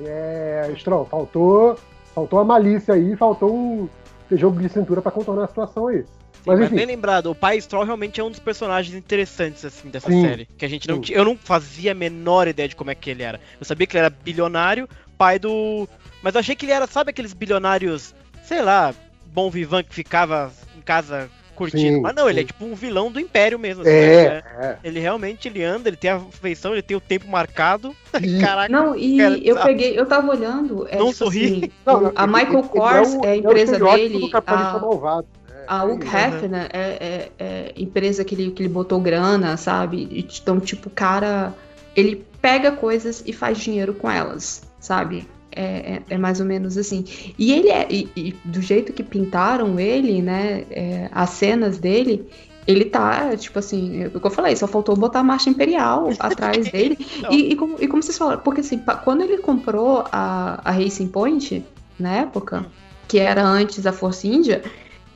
É, 0.00 0.72
Stroll, 0.76 1.04
faltou, 1.06 1.78
faltou 2.14 2.38
a 2.38 2.44
malícia 2.44 2.94
aí, 2.94 3.14
faltou 3.16 3.54
um 3.54 3.88
jogo 4.32 4.60
de 4.60 4.68
cintura 4.68 5.02
pra 5.02 5.12
contornar 5.12 5.44
a 5.44 5.48
situação 5.48 5.88
aí. 5.88 6.04
Mas 6.46 6.58
Mas 6.58 6.66
enfim, 6.66 6.76
bem 6.76 6.86
lembrado, 6.86 7.30
o 7.30 7.34
pai 7.34 7.58
Stroll 7.60 7.84
realmente 7.84 8.20
é 8.20 8.24
um 8.24 8.30
dos 8.30 8.38
personagens 8.38 8.94
interessantes 8.94 9.64
assim 9.64 9.88
dessa 9.88 10.10
Sim. 10.10 10.22
série. 10.22 10.46
Que 10.58 10.64
a 10.64 10.68
gente 10.68 10.86
não 10.86 10.96
Sim. 10.96 11.00
tinha. 11.00 11.18
Eu 11.18 11.24
não 11.24 11.36
fazia 11.36 11.92
a 11.92 11.94
menor 11.94 12.46
ideia 12.46 12.68
de 12.68 12.76
como 12.76 12.90
é 12.90 12.94
que 12.94 13.08
ele 13.10 13.22
era. 13.22 13.40
Eu 13.58 13.64
sabia 13.64 13.86
que 13.86 13.96
ele 13.96 14.04
era 14.04 14.10
bilionário, 14.10 14.88
pai 15.16 15.38
do. 15.38 15.88
Mas 16.24 16.34
eu 16.34 16.40
achei 16.40 16.56
que 16.56 16.64
ele 16.64 16.72
era, 16.72 16.86
sabe 16.86 17.10
aqueles 17.10 17.34
bilionários, 17.34 18.14
sei 18.44 18.62
lá, 18.62 18.94
bom 19.26 19.50
vivan 19.50 19.82
que 19.84 19.94
ficava 19.94 20.50
em 20.76 20.80
casa 20.80 21.30
curtindo. 21.54 21.96
Sim, 21.96 22.00
Mas 22.00 22.14
não, 22.16 22.28
ele 22.30 22.40
é 22.40 22.42
sim. 22.42 22.46
tipo 22.46 22.64
um 22.64 22.74
vilão 22.74 23.12
do 23.12 23.20
império 23.20 23.58
mesmo. 23.58 23.82
assim, 23.82 23.90
é, 23.92 24.24
né? 24.28 24.42
é. 24.58 24.76
Ele 24.82 24.98
realmente 24.98 25.46
ele 25.48 25.62
anda, 25.62 25.88
ele 25.90 25.98
tem 25.98 26.10
a 26.10 26.18
feição, 26.18 26.72
ele 26.72 26.80
tem 26.82 26.96
o 26.96 27.00
tempo 27.00 27.28
marcado. 27.28 27.94
E- 28.22 28.40
Caraca. 28.40 28.72
Não, 28.72 28.96
e 28.96 29.18
cara, 29.18 29.38
eu 29.38 29.54
tá. 29.56 29.62
peguei, 29.64 29.98
eu 30.00 30.06
tava 30.06 30.30
olhando, 30.30 30.88
é 30.88 30.96
Não 30.96 31.08
tipo 31.12 31.18
sorri. 31.18 31.44
assim, 31.44 31.70
Não, 31.84 32.00
não, 32.00 32.12
a 32.16 32.22
ele- 32.24 32.32
Michael 32.32 32.58
ele 32.60 32.68
Kors 32.68 33.14
é 33.22 33.28
a 33.28 33.34
o 33.34 33.34
empresa 33.36 33.78
dele, 33.78 34.30
a- 34.46 34.78
malvado. 34.80 35.26
né? 35.48 35.64
A 35.68 35.82
É 35.82 35.84
Hugh. 35.84 36.02
Hefner 36.02 36.68
é, 36.72 36.80
é, 36.80 37.30
é 37.38 37.72
empresa 37.76 38.24
que 38.24 38.34
ele, 38.34 38.50
que 38.50 38.62
ele 38.62 38.68
botou 38.70 38.98
grana, 38.98 39.56
sabe? 39.58 40.08
Então, 40.10 40.58
tipo, 40.58 40.88
o 40.88 40.92
cara, 40.92 41.52
ele 41.94 42.24
pega 42.40 42.72
coisas 42.72 43.22
e 43.26 43.32
faz 43.32 43.58
dinheiro 43.58 43.92
com 43.94 44.10
elas, 44.10 44.62
sabe? 44.80 45.28
É, 45.56 45.62
é, 45.62 46.02
é 46.10 46.18
mais 46.18 46.40
ou 46.40 46.46
menos 46.46 46.76
assim. 46.76 47.04
E 47.38 47.52
ele 47.52 47.68
é, 47.68 47.86
e, 47.88 48.08
e 48.16 48.34
do 48.44 48.60
jeito 48.60 48.92
que 48.92 49.02
pintaram 49.02 49.78
ele, 49.78 50.20
né? 50.20 50.64
é, 50.70 51.08
as 51.12 51.30
cenas 51.30 51.78
dele, 51.78 52.28
ele 52.66 52.84
tá, 52.86 53.36
tipo 53.36 53.58
assim, 53.58 54.02
é 54.02 54.06
o 54.08 54.20
que 54.20 54.26
eu 54.26 54.30
falei, 54.30 54.56
só 54.56 54.66
faltou 54.66 54.96
botar 54.96 55.20
a 55.20 55.24
marcha 55.24 55.50
imperial 55.50 56.10
atrás 56.18 56.70
dele. 56.70 56.98
Não. 57.22 57.32
E, 57.32 57.52
e 57.52 57.56
como, 57.56 57.76
e 57.80 57.86
como 57.86 58.02
vocês 58.02 58.18
falaram, 58.18 58.40
porque 58.40 58.60
assim, 58.60 58.82
quando 59.04 59.22
ele 59.22 59.38
comprou 59.38 60.04
a, 60.10 60.60
a 60.64 60.70
Racing 60.70 61.08
Point, 61.08 61.64
na 61.98 62.12
época, 62.16 62.66
que 63.06 63.18
era 63.18 63.44
antes 63.44 63.86
a 63.86 63.92
Force 63.92 64.26
India, 64.26 64.62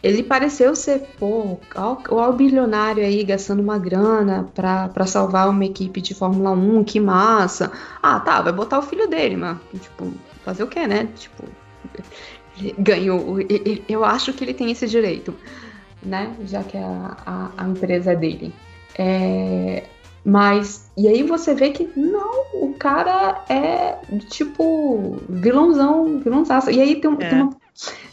ele 0.01 0.23
pareceu 0.23 0.77
ser, 0.77 1.09
pô, 1.19 1.59
o 2.09 2.33
bilionário 2.33 3.03
aí 3.03 3.25
gastando 3.25 3.61
uma 3.61 3.79
grana 3.79 4.49
pra, 4.55 4.89
pra 4.89 5.07
salvar 5.07 5.49
uma 5.49 5.65
equipe 5.65 6.01
de 6.01 6.15
Fórmula 6.15 6.53
1, 6.53 6.85
que 6.85 7.01
massa. 7.01 7.73
Ah, 8.01 8.21
tá, 8.21 8.41
vai 8.41 8.53
botar 8.53 8.79
o 8.79 8.83
filho 8.83 9.09
dele, 9.09 9.37
mas, 9.37 9.59
tipo, 9.81 10.13
fazer 10.49 10.63
o 10.63 10.67
quê, 10.67 10.87
né? 10.87 11.09
Tipo, 11.15 11.45
ele 12.59 12.75
ganhou. 12.79 13.37
Eu 13.89 14.05
acho 14.05 14.33
que 14.33 14.43
ele 14.43 14.55
tem 14.55 14.71
esse 14.71 14.87
direito, 14.87 15.35
né? 16.03 16.35
Já 16.47 16.63
que 16.63 16.77
é 16.77 16.83
a, 16.83 17.17
a, 17.27 17.65
a 17.65 17.69
empresa 17.69 18.13
é 18.13 18.17
dele. 18.17 18.55
É, 18.99 19.85
mas, 20.25 20.91
e 20.97 21.07
aí 21.07 21.23
você 21.23 21.55
vê 21.55 21.71
que 21.71 21.89
não, 21.95 22.45
o 22.55 22.75
cara 22.79 23.45
é 23.49 23.99
tipo 24.29 25.19
vilãozão, 25.29 26.19
vilãozaço. 26.19 26.71
E 26.71 26.81
aí 26.81 27.01
tem, 27.01 27.13
É. 27.21 27.29
tem 27.29 27.43
uma, 27.43 27.57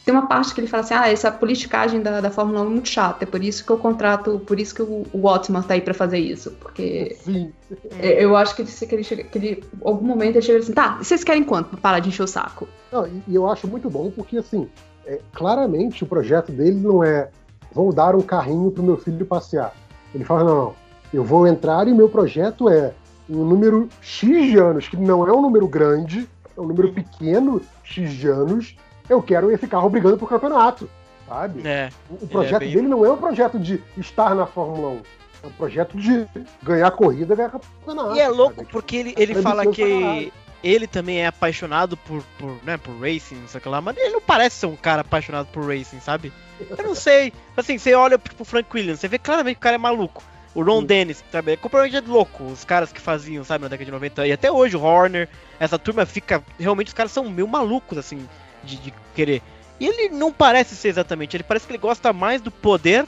tem 0.03 0.13
uma 0.13 0.27
parte 0.27 0.53
que 0.53 0.61
ele 0.61 0.67
fala 0.67 0.83
assim: 0.83 0.93
ah, 0.93 1.09
essa 1.09 1.31
politicagem 1.31 2.01
da, 2.01 2.21
da 2.21 2.29
Fórmula 2.29 2.61
1 2.61 2.65
é 2.65 2.69
muito 2.69 2.89
chata, 2.89 3.23
é 3.23 3.27
por 3.27 3.43
isso 3.43 3.65
que 3.65 3.71
eu 3.71 3.77
contrato, 3.77 4.39
por 4.45 4.59
isso 4.59 4.75
que 4.75 4.81
o, 4.81 5.05
o 5.11 5.21
Watson 5.21 5.59
tá 5.61 5.73
aí 5.73 5.81
pra 5.81 5.93
fazer 5.93 6.19
isso. 6.19 6.51
Porque 6.51 7.17
Sim. 7.23 7.51
é, 7.99 8.23
eu 8.23 8.35
acho 8.35 8.55
que 8.55 8.61
ele, 8.61 8.71
que 8.71 8.95
ele, 8.95 9.03
chega, 9.03 9.23
que 9.23 9.37
ele, 9.37 9.63
em 9.73 9.87
algum 9.87 10.05
momento 10.05 10.35
ele 10.35 10.45
chega 10.45 10.59
assim: 10.59 10.73
tá, 10.73 10.97
vocês 10.97 11.23
querem 11.23 11.43
quanto 11.43 11.69
pra 11.69 11.79
parar 11.79 11.99
de 11.99 12.09
encher 12.09 12.23
o 12.23 12.27
saco? 12.27 12.67
Não, 12.91 13.07
e, 13.07 13.23
e 13.27 13.35
eu 13.35 13.49
acho 13.49 13.67
muito 13.67 13.89
bom 13.89 14.11
porque, 14.11 14.37
assim, 14.37 14.69
é, 15.05 15.19
claramente 15.33 16.03
o 16.03 16.07
projeto 16.07 16.51
dele 16.51 16.77
não 16.77 17.03
é 17.03 17.29
vou 17.73 17.91
dar 17.91 18.15
um 18.15 18.21
carrinho 18.21 18.71
pro 18.71 18.83
meu 18.83 18.97
filho 18.97 19.25
passear. 19.25 19.73
Ele 20.13 20.23
fala, 20.23 20.45
não, 20.45 20.55
não, 20.55 20.75
eu 21.13 21.23
vou 21.23 21.45
entrar 21.45 21.87
e 21.87 21.93
meu 21.93 22.07
projeto 22.07 22.69
é 22.69 22.93
um 23.29 23.43
número 23.43 23.89
X 24.01 24.51
de 24.51 24.57
anos, 24.57 24.87
que 24.87 24.95
não 24.95 25.27
é 25.27 25.31
um 25.33 25.41
número 25.41 25.67
grande, 25.67 26.29
é 26.55 26.61
um 26.61 26.67
número 26.67 26.93
pequeno, 26.93 27.61
X 27.83 28.13
de 28.13 28.27
anos, 28.27 28.77
eu 29.09 29.21
quero 29.21 29.51
esse 29.51 29.67
carro 29.67 29.89
brigando 29.89 30.17
pro 30.17 30.27
campeonato, 30.27 30.89
sabe? 31.27 31.67
É. 31.67 31.89
O 32.09 32.25
o 32.25 32.27
projeto 32.27 32.59
bem- 32.61 32.73
dele 32.73 32.87
não 32.87 33.05
é 33.05 33.11
um 33.11 33.17
projeto 33.17 33.59
de 33.59 33.81
estar 33.97 34.35
na 34.35 34.45
Fórmula 34.45 34.89
1, 34.89 35.01
é 35.43 35.47
um 35.47 35.51
projeto 35.51 35.97
de 35.97 36.25
ganhar 36.63 36.91
corrida, 36.91 37.35
ganhar 37.35 37.49
campeonato. 37.49 38.15
E 38.15 38.19
é 38.19 38.27
louco 38.29 38.55
sabe? 38.57 38.67
porque 38.71 38.95
ele, 38.97 39.13
ele 39.17 39.33
É 39.33 39.41
fala 39.41 39.65
que 39.67 40.31
ele 40.63 40.87
também 40.87 41.21
é 41.21 41.27
apaixonado 41.27 41.95
por, 41.97 42.23
por, 42.39 42.57
né, 42.63 42.77
por 42.77 42.93
racing, 42.99 43.35
não 43.35 43.47
sei 43.47 43.59
o 43.59 43.61
que 43.61 43.69
lá, 43.69 43.81
mas 43.81 43.95
ele 43.97 44.09
não 44.09 44.21
parece 44.21 44.55
ser 44.57 44.65
um 44.65 44.75
cara 44.75 45.01
apaixonado 45.01 45.47
por 45.51 45.63
racing, 45.67 45.99
sabe? 45.99 46.33
Eu 46.77 46.83
não 46.83 46.95
sei. 46.95 47.31
Assim, 47.55 47.77
você 47.77 47.93
olha 47.93 48.17
tipo 48.17 48.41
o 48.41 48.45
Frank 48.45 48.67
Williams, 48.73 48.99
você 48.99 49.07
vê 49.07 49.19
claramente 49.19 49.55
que 49.55 49.59
o 49.59 49.61
cara 49.61 49.75
é 49.75 49.77
maluco. 49.77 50.23
O 50.55 50.63
Ron 50.63 50.79
Sim. 50.79 50.85
Dennis, 50.87 51.23
sabe? 51.29 51.51
É 51.51 51.57
completamente 51.57 52.07
louco. 52.09 52.45
Os 52.45 52.63
caras 52.63 52.89
que 52.89 53.01
faziam, 53.01 53.43
sabe, 53.43 53.63
na 53.63 53.67
década 53.67 53.83
de 53.83 53.91
90. 53.91 54.25
E 54.25 54.31
até 54.31 54.49
hoje, 54.49 54.77
o 54.77 54.81
Horner, 54.81 55.27
essa 55.59 55.77
turma 55.77 56.05
fica. 56.05 56.41
Realmente, 56.57 56.87
os 56.87 56.93
caras 56.93 57.11
são 57.11 57.29
meio 57.29 57.45
malucos, 57.45 57.97
assim, 57.97 58.25
de, 58.65 58.77
de 58.77 58.93
querer. 59.15 59.41
E 59.79 59.85
ele 59.87 60.09
não 60.09 60.31
parece 60.31 60.75
ser 60.75 60.89
exatamente. 60.89 61.35
Ele 61.35 61.43
parece 61.43 61.65
que 61.67 61.71
ele 61.71 61.79
gosta 61.79 62.11
mais 62.13 62.41
do 62.41 62.49
poder 62.51 63.05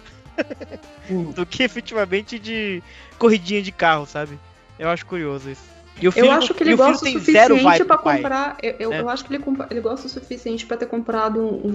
Sim. 1.08 1.32
do 1.32 1.46
que 1.46 1.64
efetivamente 1.64 2.38
de 2.38 2.84
corridinha 3.18 3.62
de 3.62 3.72
carro, 3.72 4.06
sabe? 4.06 4.38
Eu 4.78 4.90
acho 4.90 5.06
curioso 5.06 5.50
isso. 5.50 5.62
E 6.00 6.08
o 6.08 6.14
Eu 6.16 6.32
acho 6.32 6.54
que 6.54 6.62
ele 6.64 6.72
e 6.72 6.74
o 6.74 6.78
filho 6.78 6.90
gosta 6.90 7.06
o 7.08 7.12
suficiente 7.12 7.86
pai. 7.86 8.18
comprar. 8.18 8.58
Eu, 8.62 8.76
eu, 8.80 8.90
né? 8.92 9.00
eu 9.02 9.10
acho 9.10 9.26
que 9.26 9.34
ele, 9.34 9.44
ele 9.72 9.82
gosta 9.82 10.06
o 10.06 10.10
suficiente 10.10 10.66
pra 10.66 10.78
ter 10.78 10.86
comprado 10.86 11.40
um, 11.42 11.68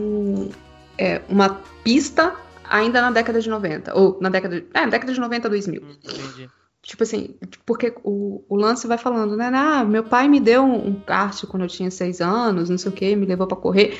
um- 0.45 0.51
é, 0.97 1.21
uma 1.29 1.61
pista 1.83 2.35
ainda 2.69 3.01
na 3.03 3.11
década 3.11 3.41
de 3.41 3.49
90. 3.49 3.95
Ou 3.99 4.19
na 4.21 4.29
década 4.29 4.61
de. 4.61 4.67
É, 4.73 4.81
na 4.83 4.87
década 4.91 5.13
de 5.13 5.19
90 5.19 5.49
2000. 5.49 5.83
Hum, 5.83 5.97
Entendi. 6.05 6.49
Tipo 6.83 7.05
assim, 7.05 7.37
porque 7.65 7.95
o, 8.03 8.43
o 8.49 8.57
lance 8.57 8.89
vai 8.89 8.99
falando, 8.99 9.37
né? 9.37 9.51
Ah, 9.55 9.85
meu 9.85 10.03
pai 10.03 10.27
me 10.27 10.41
deu 10.41 10.63
um, 10.65 10.89
um 10.89 10.95
kart 10.95 11.45
quando 11.47 11.63
eu 11.63 11.69
tinha 11.69 11.91
seis 11.91 12.21
anos, 12.21 12.69
não 12.69 12.77
sei 12.77 12.91
o 12.91 12.95
que, 12.95 13.15
me 13.15 13.25
levou 13.25 13.47
pra 13.47 13.57
correr. 13.57 13.97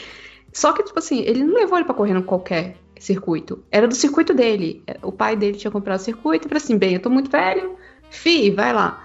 Só 0.53 0.73
que, 0.73 0.83
tipo 0.83 0.99
assim, 0.99 1.21
ele 1.21 1.45
não 1.45 1.55
levou 1.55 1.79
ele 1.79 1.85
pra 1.85 1.95
correr 1.95 2.13
em 2.13 2.23
qualquer 2.23 2.77
circuito. 2.99 3.65
Era 3.71 3.87
do 3.87 3.95
circuito 3.95 4.35
dele. 4.35 4.83
O 5.03 5.13
pai 5.13 5.37
dele 5.37 5.57
tinha 5.57 5.71
comprado 5.71 6.01
o 6.01 6.03
circuito 6.03 6.47
e 6.47 6.49
falou 6.49 6.63
assim: 6.63 6.77
bem, 6.77 6.95
eu 6.95 7.01
tô 7.01 7.09
muito 7.09 7.31
velho, 7.31 7.77
fi, 8.11 8.51
vai 8.51 8.73
lá. 8.73 9.05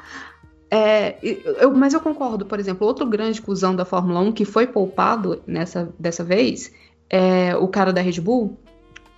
É, 0.70 1.18
eu, 1.24 1.74
mas 1.74 1.94
eu 1.94 2.00
concordo, 2.00 2.46
por 2.46 2.60
exemplo, 2.60 2.86
outro 2.86 3.06
grande 3.06 3.42
cuzão 3.42 3.76
da 3.76 3.86
Fórmula 3.86 4.20
1 4.20 4.34
que 4.34 4.44
foi 4.44 4.68
poupado 4.68 5.42
nessa 5.48 5.94
dessa 5.98 6.26
vez 6.26 6.74
é 7.10 7.56
o 7.56 7.68
cara 7.70 7.94
da 7.94 8.02
Red 8.02 8.20
Bull. 8.20 8.58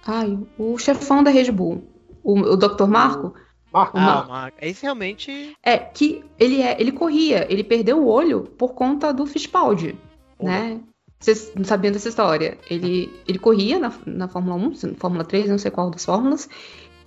Ai, 0.06 0.38
o 0.58 0.78
chefão 0.78 1.24
da 1.24 1.32
Red 1.32 1.52
Bull, 1.52 1.84
o, 2.24 2.34
o 2.40 2.58
Dr. 2.58 2.86
Marco. 2.86 3.34
Marco, 3.72 3.98
Ah, 3.98 4.26
Marco. 4.28 4.58
Esse 4.62 4.84
realmente. 4.84 5.56
É 5.64 5.78
que 5.78 6.24
ele 6.40 6.62
é, 6.62 6.80
ele 6.80 6.92
corria, 6.92 7.46
ele 7.52 7.64
perdeu 7.64 8.00
o 8.02 8.08
olho 8.08 8.42
por 8.58 8.74
conta 8.74 9.14
do 9.14 9.26
Fittipaldi, 9.26 9.96
né? 10.42 10.80
Vocês 11.20 11.52
não 11.56 11.66
sabiam 11.66 11.92
dessa 11.92 12.08
história? 12.10 12.58
Ele, 12.70 13.12
ele 13.28 13.38
corria 13.38 13.78
na, 13.78 13.92
na 14.06 14.28
Fórmula 14.30 14.56
1, 14.56 14.76
se- 14.76 14.96
Fórmula 14.96 15.24
3, 15.26 15.50
não 15.50 15.58
sei 15.58 15.70
qual 15.70 15.90
das 15.92 16.06
fórmulas, 16.06 16.48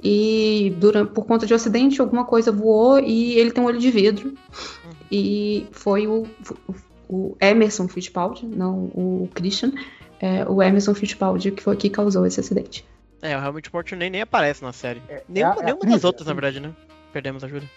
e 0.05 0.75
durante, 0.79 1.13
por 1.13 1.25
conta 1.27 1.47
de 1.47 1.53
um 1.53 1.57
acidente, 1.57 2.01
alguma 2.01 2.25
coisa 2.25 2.53
voou 2.53 2.99
e 2.99 3.39
ele 3.39 3.51
tem 3.53 3.63
um 3.63 3.67
olho 3.67 3.79
de 3.79 3.91
vidro. 3.91 4.35
E 5.11 5.67
foi 5.73 6.07
o, 6.07 6.27
o, 6.69 6.75
o 7.09 7.37
Emerson 7.41 7.89
Fittipaldi, 7.89 8.47
não 8.47 8.85
o 8.95 9.29
Christian, 9.35 9.73
é, 10.21 10.45
o 10.49 10.63
Emerson 10.63 10.95
Fittipaldi 10.95 11.51
que 11.51 11.63
foi 11.63 11.77
que 11.77 11.89
causou 11.91 12.27
esse 12.27 12.41
acidente. 12.41 12.85
É, 13.23 13.37
o 13.39 13.41
Helmut 13.43 13.66
Sport 13.68 13.93
nem, 13.93 14.11
nem 14.11 14.20
aparece 14.23 14.62
na 14.62 14.73
série. 14.73 15.01
É, 15.09 15.23
Nenhuma, 15.29 15.55
é 15.55 15.57
a- 15.57 15.61
é 15.61 15.62
a 15.62 15.64
nenhuma 15.75 15.87
das 15.87 16.05
outras, 16.05 16.27
a 16.27 16.31
na 16.31 16.35
verdade, 16.35 16.61
né? 16.61 16.73
Perdemos 17.12 17.45
a 17.45 17.49
Júlia. 17.49 17.68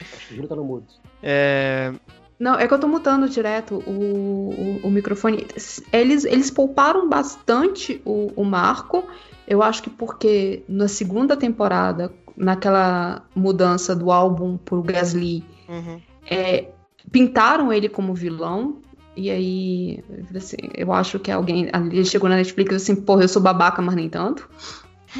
Acho 0.00 0.26
que 0.28 0.32
o 0.32 0.36
Júlio 0.36 0.48
tá 0.48 0.56
no 0.56 0.64
mudo. 0.64 0.86
É. 1.22 1.92
Não, 2.38 2.54
é 2.58 2.68
que 2.68 2.74
eu 2.74 2.78
tô 2.78 2.86
mutando 2.88 3.28
direto 3.28 3.82
o, 3.86 3.90
o, 3.90 4.80
o 4.88 4.90
microfone. 4.90 5.46
Eles, 5.92 6.24
eles 6.24 6.50
pouparam 6.50 7.08
bastante 7.08 8.02
o, 8.04 8.30
o 8.36 8.44
Marco. 8.44 9.04
Eu 9.48 9.62
acho 9.62 9.82
que 9.82 9.88
porque 9.88 10.62
na 10.68 10.88
segunda 10.88 11.36
temporada, 11.36 12.12
naquela 12.36 13.22
mudança 13.34 13.94
do 13.94 14.10
álbum 14.10 14.56
pro 14.58 14.82
Gasly, 14.82 15.44
Uhum. 15.68 16.00
é, 16.30 16.68
pintaram 17.10 17.72
ele 17.72 17.88
como 17.88 18.12
vilão. 18.14 18.82
E 19.16 19.30
aí, 19.30 20.04
assim, 20.36 20.56
eu 20.74 20.92
acho 20.92 21.18
que 21.18 21.30
alguém 21.30 21.68
ali 21.72 22.04
chegou 22.04 22.28
na 22.28 22.36
Netflix 22.36 22.72
e 22.72 22.76
assim, 22.76 22.94
porra, 22.96 23.22
eu 23.24 23.28
sou 23.28 23.40
babaca, 23.40 23.80
mas 23.80 23.94
nem 23.94 24.08
tanto. 24.10 24.48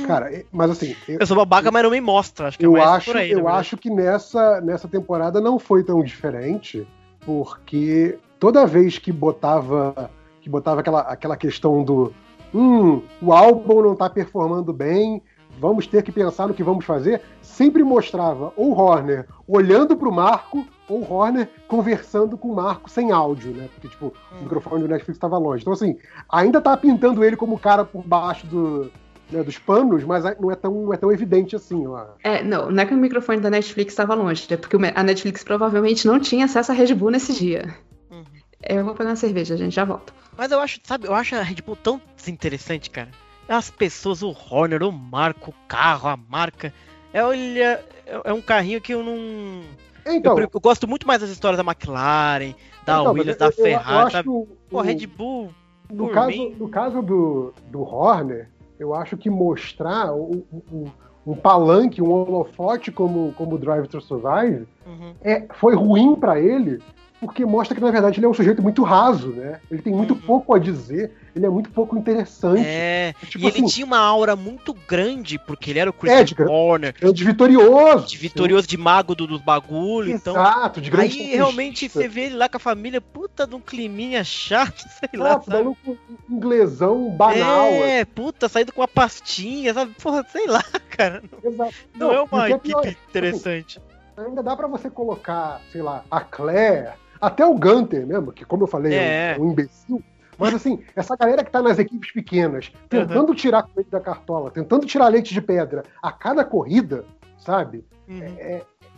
Cara, 0.06 0.30
é- 0.30 0.44
mas 0.52 0.70
assim, 0.70 0.94
eu, 1.08 1.18
Eu 1.20 1.26
sou 1.26 1.36
babaca, 1.36 1.70
mas 1.70 1.82
não 1.82 1.90
me 1.90 2.00
mostra. 2.00 2.48
Acho 2.48 2.58
que 2.58 2.64
é 2.64 2.68
eu 2.68 2.72
mais 2.72 2.84
acho, 2.88 3.06
por 3.10 3.16
aí. 3.16 3.30
eu 3.30 3.48
acho 3.48 3.76
que 3.78 3.88
nessa, 3.88 4.60
nessa 4.60 4.86
temporada 4.86 5.40
não 5.40 5.58
foi 5.58 5.82
tão 5.82 6.02
diferente, 6.02 6.86
porque 7.24 8.18
toda 8.38 8.66
vez 8.66 8.98
que 8.98 9.10
botava 9.10 10.10
que 10.42 10.48
botava 10.50 10.80
aquela, 10.80 11.00
aquela 11.00 11.36
questão 11.36 11.82
do 11.82 12.12
hum, 12.54 13.02
o 13.20 13.32
álbum 13.32 13.82
não 13.82 13.96
tá 13.96 14.08
performando 14.08 14.72
bem, 14.72 15.20
vamos 15.58 15.86
ter 15.88 16.02
que 16.04 16.12
pensar 16.12 16.46
no 16.46 16.54
que 16.54 16.62
vamos 16.62 16.84
fazer, 16.84 17.20
sempre 17.42 17.82
mostrava 17.82 18.52
ou 18.56 18.72
Horner 18.78 19.26
olhando 19.48 19.96
pro 19.96 20.12
Marco 20.12 20.64
ou 20.88 21.10
Horner 21.12 21.48
conversando 21.68 22.36
com 22.38 22.48
o 22.48 22.54
Marco 22.54 22.88
sem 22.90 23.10
áudio, 23.12 23.52
né? 23.52 23.68
Porque, 23.74 23.88
tipo, 23.88 24.12
o 24.32 24.42
microfone 24.42 24.82
do 24.82 24.88
Netflix 24.88 25.16
estava 25.16 25.36
longe. 25.38 25.62
Então, 25.62 25.72
assim, 25.72 25.96
ainda 26.28 26.60
tá 26.60 26.76
pintando 26.76 27.24
ele 27.24 27.36
como 27.36 27.54
o 27.56 27.58
cara 27.58 27.84
por 27.84 28.02
baixo 28.06 28.46
do, 28.46 28.90
né, 29.30 29.42
dos 29.42 29.58
panos, 29.58 30.04
mas 30.04 30.24
não 30.40 30.50
é, 30.50 30.54
tão, 30.54 30.72
não 30.72 30.92
é 30.92 30.96
tão 30.96 31.10
evidente 31.12 31.56
assim, 31.56 31.84
eu 31.84 31.96
acho. 31.96 32.12
É, 32.22 32.42
não, 32.42 32.70
não 32.70 32.82
é 32.82 32.86
que 32.86 32.94
o 32.94 32.96
microfone 32.96 33.40
da 33.40 33.50
Netflix 33.50 33.92
estava 33.92 34.14
longe, 34.14 34.46
é 34.48 34.56
porque 34.56 34.76
o- 34.76 34.80
a 34.94 35.02
Netflix 35.02 35.42
provavelmente 35.42 36.06
não 36.06 36.20
tinha 36.20 36.44
acesso 36.44 36.70
à 36.70 36.74
Red 36.74 36.94
Bull 36.94 37.10
nesse 37.10 37.32
dia. 37.32 37.74
Uhum. 38.10 38.24
Eu 38.62 38.84
vou 38.84 38.94
pegar 38.94 39.10
uma 39.10 39.16
cerveja, 39.16 39.54
a 39.54 39.56
gente 39.58 39.74
já 39.74 39.84
volta. 39.84 40.12
Mas 40.38 40.52
eu 40.52 40.60
acho, 40.60 40.78
sabe, 40.84 41.06
eu 41.08 41.14
acho 41.14 41.34
a 41.34 41.42
Red 41.42 41.56
Bull 41.66 41.76
tão 41.76 42.00
desinteressante, 42.16 42.90
cara. 42.90 43.08
As 43.48 43.70
pessoas, 43.70 44.22
o 44.22 44.30
Horner, 44.50 44.82
o 44.82 44.90
Marco, 44.92 45.50
o 45.50 45.54
carro, 45.68 46.08
a 46.08 46.16
marca. 46.16 46.72
É, 47.12 47.24
olha, 47.24 47.84
é 48.06 48.20
é 48.24 48.32
um 48.32 48.40
carrinho 48.40 48.80
que 48.80 48.92
eu 48.92 49.02
não. 49.02 49.62
Então, 50.06 50.38
eu, 50.38 50.48
eu 50.52 50.60
gosto 50.60 50.86
muito 50.86 51.06
mais 51.06 51.20
das 51.20 51.30
histórias 51.30 51.56
da 51.62 51.64
McLaren, 51.68 52.54
da 52.84 53.00
então, 53.00 53.12
Williams, 53.12 53.36
da 53.36 53.46
eu- 53.46 53.50
eu- 53.50 53.56
eu 53.58 53.64
Ferrari, 53.64 54.28
o- 54.28 54.48
Pô, 54.70 54.80
Red 54.80 55.06
Bull. 55.06 55.50
no 55.90 56.08
caso, 56.10 56.28
mim- 56.30 56.56
no 56.58 56.68
caso 56.68 57.02
do, 57.02 57.52
do 57.70 57.82
Horner, 57.82 58.48
eu 58.78 58.94
acho 58.94 59.16
que 59.16 59.28
mostrar 59.28 60.12
o- 60.14 60.44
o- 60.52 60.62
o- 60.72 60.92
um 61.26 61.34
palanque, 61.34 62.00
um 62.00 62.10
holofote 62.10 62.92
como, 62.92 63.32
como 63.32 63.58
Drive 63.58 63.88
to 63.88 64.00
Survive 64.00 64.66
Uhum. 64.86 65.12
é, 65.22 65.44
foi 65.54 65.74
ruim 65.74 66.14
pra 66.14 66.38
ele, 66.40 66.80
porque 67.20 67.44
mostra 67.44 67.74
que, 67.74 67.80
na 67.80 67.90
verdade, 67.90 68.18
ele 68.18 68.26
é 68.26 68.28
um 68.28 68.34
sujeito 68.34 68.62
muito 68.62 68.82
raso, 68.82 69.30
né? 69.30 69.60
Ele 69.70 69.80
tem 69.82 69.92
muito 69.94 70.14
Uhum. 70.14 70.20
pouco 70.20 70.54
a 70.54 70.58
dizer, 70.58 71.12
ele 71.34 71.46
é 71.46 71.48
muito 71.48 71.70
pouco 71.70 71.96
interessante. 71.96 72.62
É, 72.66 73.14
Tipo 73.26 73.38
e 73.44 73.48
ele 73.48 73.58
assim, 73.58 73.66
tinha 73.66 73.86
uma 73.86 73.98
aura 73.98 74.36
muito 74.36 74.74
grande, 74.88 75.38
porque 75.38 75.70
ele 75.70 75.78
era 75.78 75.90
o 75.90 75.94
É, 75.94 75.98
Christian 75.98 76.24
de 76.24 76.34
gra- 76.34 76.50
Horner, 76.50 76.94
é 77.00 77.12
de 77.12 77.24
vitorioso. 77.24 78.06
de 78.06 78.16
vitorioso 78.16 78.66
de 78.66 78.76
mago 78.76 79.14
do, 79.14 79.26
dos 79.26 79.40
bagulho, 79.40 80.10
então. 80.12 80.34
Exato, 80.34 80.80
de 80.80 80.90
grande 80.90 81.20
Aí 81.20 81.26
realmente 81.34 81.88
você 81.88 82.06
vê 82.08 82.22
ele 82.26 82.36
lá 82.36 82.48
com 82.48 82.56
a 82.58 82.60
família, 82.60 83.00
puta 83.00 83.46
de 83.46 83.54
um 83.54 83.60
climinha 83.60 84.22
chato, 84.22 84.84
sei 84.88 85.08
lá, 85.18 85.30
Exato, 85.30 85.44
sabe? 85.46 85.56
maluco 85.64 85.98
inglesão 86.28 87.10
banal. 87.10 87.70
É, 87.84 88.04
puta, 88.04 88.48
saído 88.48 88.72
com 88.72 88.80
uma 88.82 88.88
pastinha, 88.88 89.72
sabe? 89.72 89.94
Porra, 90.02 90.24
sei 90.30 90.46
lá, 90.46 90.62
cara. 90.90 91.22
Exato. 91.42 91.74
Não, 91.94 92.12
é 92.12 92.16
e 92.16 92.18
o 92.18 92.24
uma 92.30 92.46
é 92.46 92.50
equipe 92.50 92.68
pior, 92.68 92.80
assim, 92.86 92.96
interessante. 93.08 93.80
ainda 94.16 94.42
dá 94.42 94.56
pra 94.56 94.66
você 94.66 94.90
colocar, 94.90 95.60
sei 95.72 95.82
lá, 95.82 96.04
a 96.10 96.20
Claire, 96.20 96.92
até 97.20 97.44
o 97.44 97.54
Gunter 97.54 98.06
mesmo, 98.06 98.32
que 98.32 98.44
como 98.44 98.64
eu 98.64 98.66
falei, 98.66 98.94
é, 98.94 99.34
É. 99.34 99.36
um, 99.38 99.44
um 99.44 99.52
imbecil. 99.52 100.02
Mas 100.38 100.54
assim, 100.54 100.80
essa 100.94 101.16
galera 101.16 101.42
que 101.42 101.50
tá 101.50 101.62
nas 101.62 101.78
equipes 101.78 102.12
pequenas, 102.12 102.70
tentando 102.90 103.34
tirar 103.34 103.62
coelho 103.62 103.88
da 103.90 104.00
cartola, 104.00 104.50
tentando 104.50 104.84
tirar 104.84 105.08
leite 105.08 105.32
de 105.32 105.40
pedra 105.40 105.82
a 106.02 106.12
cada 106.12 106.44
corrida, 106.44 107.04
sabe? 107.38 107.84
Uhum. 108.06 108.20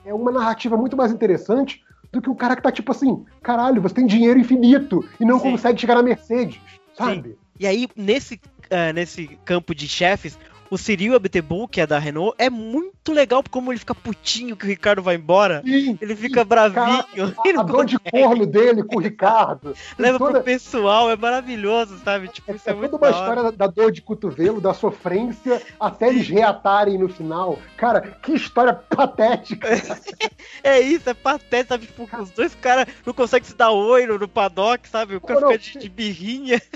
É 0.05 0.15
uma 0.15 0.33
narrativa 0.33 0.77
muito 0.77 0.97
mais 0.97 1.13
interessante 1.13 1.81
do 2.11 2.21
que 2.21 2.29
o 2.31 2.35
cara 2.35 2.57
que 2.57 2.63
tá 2.63 2.73
tipo 2.73 2.91
assim, 2.91 3.25
caralho, 3.43 3.81
você 3.81 3.95
tem 3.95 4.07
dinheiro 4.07 4.41
infinito 4.41 5.05
e 5.21 5.25
não 5.25 5.39
Sim. 5.39 5.53
consegue 5.53 5.81
chegar 5.81 5.95
na 5.95 6.03
Mercedes, 6.03 6.59
sabe? 6.97 7.39
E 7.61 7.67
aí, 7.67 7.87
nesse, 7.95 8.41
ah, 8.71 8.93
nesse 8.93 9.29
campo 9.45 9.75
de 9.75 9.87
chefes, 9.87 10.39
o 10.71 10.77
Cyril 10.79 11.15
Abiteboul, 11.15 11.69
que 11.69 11.81
é 11.81 11.87
da 11.87 11.99
Renault, 11.99 12.35
é 12.39 12.49
muito 12.51 13.13
legal 13.13 13.43
como 13.51 13.73
ele 13.73 13.79
fica 13.79 13.95
putinho 13.95 14.57
que 14.57 14.65
o 14.65 14.69
Ricardo 14.69 15.03
vai 15.03 15.15
embora. 15.17 15.63
Sim, 15.65 15.99
Ele 16.01 16.15
fica 16.15 16.45
bravinho. 16.45 17.05
ele 17.45 17.59
a 17.59 17.63
dor 17.63 17.85
de 17.85 17.99
corno 17.99 18.45
dele 18.47 18.83
com 18.83 18.97
o 18.97 19.01
Ricardo. 19.01 19.75
Leva 19.99 20.19
toda- 20.19 20.33
pro 20.35 20.43
pessoal, 20.43 21.11
é 21.11 21.17
maravilhoso, 21.17 21.99
sabe? 22.05 22.29
Tipo, 22.29 22.53
isso 22.55 22.69
é, 22.69 22.73
É 22.73 22.75
muito 22.75 22.91
toda 22.93 23.07
uma 23.07 23.11
história 23.19 23.53
da, 23.53 23.67
dor 23.67 23.91
de 23.93 24.03
cotovelo, 24.03 24.61
da 24.61 24.75
sofrência, 24.75 25.63
até 25.81 26.09
eles 26.09 26.29
reatarem 26.29 26.99
no 26.99 27.09
final. 27.09 27.59
Cara, 27.77 28.01
que 28.23 28.33
história 28.33 28.73
patética. 28.75 29.69
É 30.63 30.81
isso, 30.81 31.09
é 31.09 31.15
patético, 31.15 31.69
sabe? 31.69 31.87
Tipo, 31.87 32.09
os 32.23 32.31
dois 32.31 32.55
caras 32.55 32.87
não 33.07 33.13
conseguem 33.15 33.49
se 33.49 33.55
dar 33.55 33.71
oi 33.71 34.07
no, 34.07 34.19
no 34.19 34.29
paddock, 34.29 34.89
sabe? 34.89 35.17
O 35.17 35.21
cara 35.21 35.41
fica 35.41 35.59
de, 35.59 35.79
de 35.79 35.89
birrinha. 35.89 36.59
Se 36.59 36.71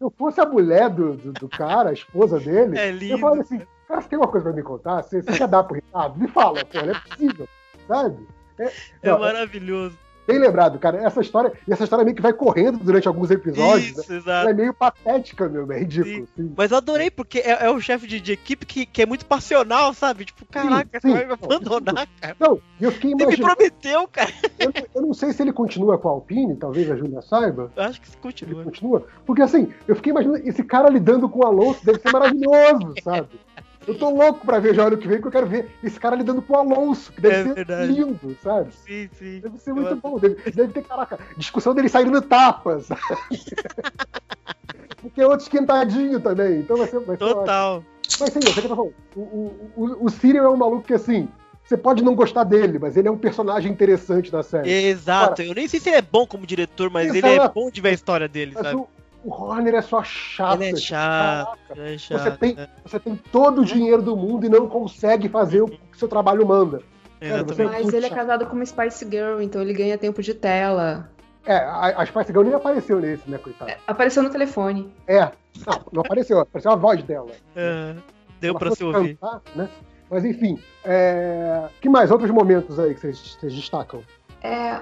eu 0.00 0.10
fosse 0.10 0.40
a 0.40 0.46
mulher 0.46 0.88
do, 0.90 1.14
do, 1.16 1.32
do 1.32 1.48
cara, 1.48 1.90
a 1.90 1.92
esposa 1.92 2.38
dele, 2.38 2.78
É 2.78 2.88
eu 2.90 2.94
lindo. 2.96 3.18
falaria 3.18 3.42
assim, 3.42 3.60
cara, 3.86 4.00
você 4.00 4.08
tem 4.08 4.18
uma 4.18 4.28
coisa 4.28 4.44
pra 4.46 4.52
me 4.56 4.62
contar? 4.62 5.02
Você, 5.02 5.22
você 5.22 5.36
quer 5.38 5.48
dar 5.48 5.64
pro 5.64 5.74
Ricardo? 5.76 6.18
Me 6.18 6.28
fala, 6.28 6.64
pô, 6.64 6.78
não 6.82 6.94
é 6.94 7.00
possível, 7.00 7.48
sabe? 7.86 8.26
É 8.58 8.72
Não, 9.02 9.18
maravilhoso. 9.18 9.96
Bem 10.28 10.38
lembrado, 10.38 10.78
cara, 10.78 10.98
essa 10.98 11.22
história, 11.22 11.50
e 11.66 11.72
essa 11.72 11.84
história 11.84 12.04
meio 12.04 12.14
que 12.14 12.20
vai 12.22 12.34
correndo 12.34 12.78
durante 12.78 13.08
alguns 13.08 13.30
episódios, 13.30 13.96
né? 13.96 14.02
Isso, 14.02 14.12
Ela 14.12 14.18
exato. 14.20 14.48
é 14.50 14.52
meio 14.52 14.74
patética, 14.74 15.48
meu, 15.48 15.72
é 15.72 15.78
ridículo. 15.78 16.28
sim. 16.36 16.52
Mas 16.54 16.70
eu 16.70 16.76
adorei, 16.76 17.10
porque 17.10 17.38
é, 17.38 17.64
é 17.64 17.70
um 17.70 17.80
chefe 17.80 18.06
de, 18.06 18.20
de 18.20 18.32
equipe 18.32 18.66
que, 18.66 18.84
que 18.84 19.00
é 19.00 19.06
muito 19.06 19.24
passional, 19.24 19.94
sabe? 19.94 20.26
Tipo, 20.26 20.44
caraca, 20.44 21.00
sim. 21.00 21.08
você 21.08 21.14
vai 21.14 21.26
me 21.26 21.32
abandonar, 21.32 22.06
cara. 22.20 22.36
Não, 22.38 22.60
e 22.78 22.84
eu 22.84 22.92
fiquei 22.92 23.10
Você 23.12 23.16
me 23.16 23.22
imaginando, 23.22 23.54
prometeu, 23.56 24.08
cara. 24.08 24.30
eu, 24.58 24.66
não- 24.66 24.86
eu 24.96 25.02
não 25.02 25.14
sei 25.14 25.32
se 25.32 25.40
ele 25.42 25.52
continua 25.52 25.96
com 25.96 26.08
a 26.08 26.12
Alpine, 26.12 26.56
talvez 26.56 26.90
a 26.90 26.96
Júlia 26.96 27.22
saiba, 27.22 27.72
Eu 27.74 27.82
acho 27.84 27.98
que 28.00 28.06
isso 28.08 28.16
ele 28.16 28.22
continua. 28.22 28.64
continua, 28.64 29.06
porque 29.24 29.40
assim, 29.40 29.72
eu 29.88 29.96
fiquei 29.96 30.10
imaginando, 30.10 30.46
esse 30.46 30.62
cara 30.62 30.90
lidando 30.90 31.26
com 31.28 31.40
o 31.40 31.46
Alonso 31.46 31.84
deve 31.86 32.00
ser 32.00 32.12
maravilhoso, 32.12 32.92
sabe? 33.02 33.28
Eu 33.88 33.94
tô 33.94 34.10
louco 34.10 34.44
pra 34.44 34.58
ver 34.58 34.74
já 34.74 34.86
ano 34.86 34.98
que 34.98 35.08
vem, 35.08 35.16
porque 35.18 35.28
eu 35.28 35.40
quero 35.40 35.46
ver 35.46 35.70
esse 35.82 35.98
cara 35.98 36.14
lidando 36.14 36.42
com 36.42 36.52
o 36.52 36.56
Alonso, 36.56 37.10
que 37.10 37.22
deve 37.22 37.36
É 37.36 37.42
ser 37.44 37.54
verdade. 37.54 37.90
lindo, 37.90 38.36
sabe? 38.42 38.70
Sim, 38.74 39.08
sim. 39.18 39.40
Deve 39.40 39.56
ser 39.58 39.70
Eu 39.70 39.76
muito 39.76 39.92
acho- 39.94 40.02
bom. 40.02 40.18
Deve, 40.18 40.34
deve 40.52 40.72
ter, 40.74 40.82
caraca, 40.82 41.18
discussão 41.38 41.74
dele 41.74 41.88
saindo 41.88 42.20
tapas. 42.20 42.84
sabe? 42.86 43.00
Porque 45.00 45.22
é 45.22 45.26
outro 45.26 45.44
esquentadinho 45.44 46.20
também. 46.20 46.60
Então 46.60 46.76
vai 46.76 46.86
ser. 46.86 47.00
Vai 47.00 47.16
ser 47.16 47.24
ótimo. 47.24 47.40
Total. 47.40 47.84
Mas 48.20 48.32
sim, 48.32 48.40
eu 48.40 48.52
sei 48.52 48.54
que 48.54 48.60
eu 48.66 48.68
tô 48.68 48.76
falando. 48.76 48.94
O, 49.16 49.20
o, 49.20 49.72
o, 49.76 50.06
o 50.06 50.36
é 50.36 50.48
um 50.50 50.56
maluco 50.56 50.82
que 50.86 50.94
assim. 50.94 51.28
Você 51.64 51.76
pode 51.76 52.02
não 52.02 52.14
gostar 52.14 52.44
dele, 52.44 52.78
mas 52.78 52.96
ele 52.96 53.08
é 53.08 53.10
um 53.10 53.18
personagem 53.18 53.70
interessante 53.70 54.32
da 54.32 54.42
série. 54.42 54.70
Exato. 54.70 55.42
Eu 55.42 55.52
nem 55.54 55.68
sei 55.68 55.78
se 55.78 55.90
ele 55.90 55.98
é 55.98 56.02
bom 56.02 56.26
como 56.26 56.46
diretor, 56.46 56.88
mas 56.90 57.14
ele 57.14 57.28
é 57.28 57.46
bom 57.46 57.70
de 57.70 57.78
ver 57.82 57.90
a 57.90 57.92
história 57.92 58.26
dele, 58.26 58.52
Mas 58.54 58.62
sabe? 58.64 58.76
o, 58.76 58.88
o 59.24 59.30
Horner 59.32 59.74
é 59.74 59.82
só 59.82 60.02
chato. 60.02 60.62
Ele 60.62 60.72
é 60.72 60.76
chato. 60.76 61.58
é 61.70 61.74
Você 61.92 61.98
chato. 61.98 62.38
tem, 62.38 62.54
né? 62.54 62.68
você 62.84 62.98
tem 63.00 63.16
todo 63.32 63.60
o 63.62 63.64
dinheiro 63.64 64.00
do 64.02 64.16
mundo 64.16 64.46
e 64.46 64.48
não 64.48 64.68
consegue 64.68 65.28
fazer 65.28 65.60
o 65.62 65.68
que 65.68 65.78
seu 65.94 66.08
trabalho 66.08 66.46
manda. 66.46 66.80
Exatamente. 67.20 67.54
você- 67.54 67.64
Mas 67.64 67.92
ele 67.92 68.06
é 68.06 68.10
casado 68.10 68.46
com 68.46 68.54
uma 68.54 68.64
Spice 68.64 69.04
Girl, 69.10 69.40
então 69.40 69.60
ele 69.60 69.72
ganha 69.74 69.98
tempo 69.98 70.22
de 70.22 70.34
tela. 70.34 71.10
É, 71.44 71.56
a, 71.56 72.02
a 72.02 72.06
Spice 72.06 72.28
Girl 72.28 72.42
nem 72.42 72.54
apareceu 72.54 73.00
nesse, 73.00 73.28
né, 73.28 73.38
coitado? 73.38 73.72
Apareceu 73.86 74.22
no 74.22 74.30
telefone. 74.30 74.92
É. 75.06 75.20
Não, 75.66 75.80
não 75.92 76.00
apareceu, 76.02 76.38
apareceu 76.38 76.70
a 76.70 76.76
voz 76.76 77.02
dela. 77.02 77.30
É, 77.56 77.94
Deu 78.40 78.50
Ela 78.50 78.58
pra 78.58 78.70
se 78.70 78.84
ouvir. 78.84 79.16
cantar, 79.16 79.40
né? 79.56 79.68
Mas 80.10 80.24
enfim, 80.24 80.58
é... 80.84 81.68
que 81.80 81.88
mais? 81.88 82.10
Outros 82.10 82.30
momentos 82.30 82.78
aí 82.78 82.94
que 82.94 83.00
vocês, 83.00 83.36
vocês 83.40 83.52
destacam? 83.54 84.00
É, 84.42 84.78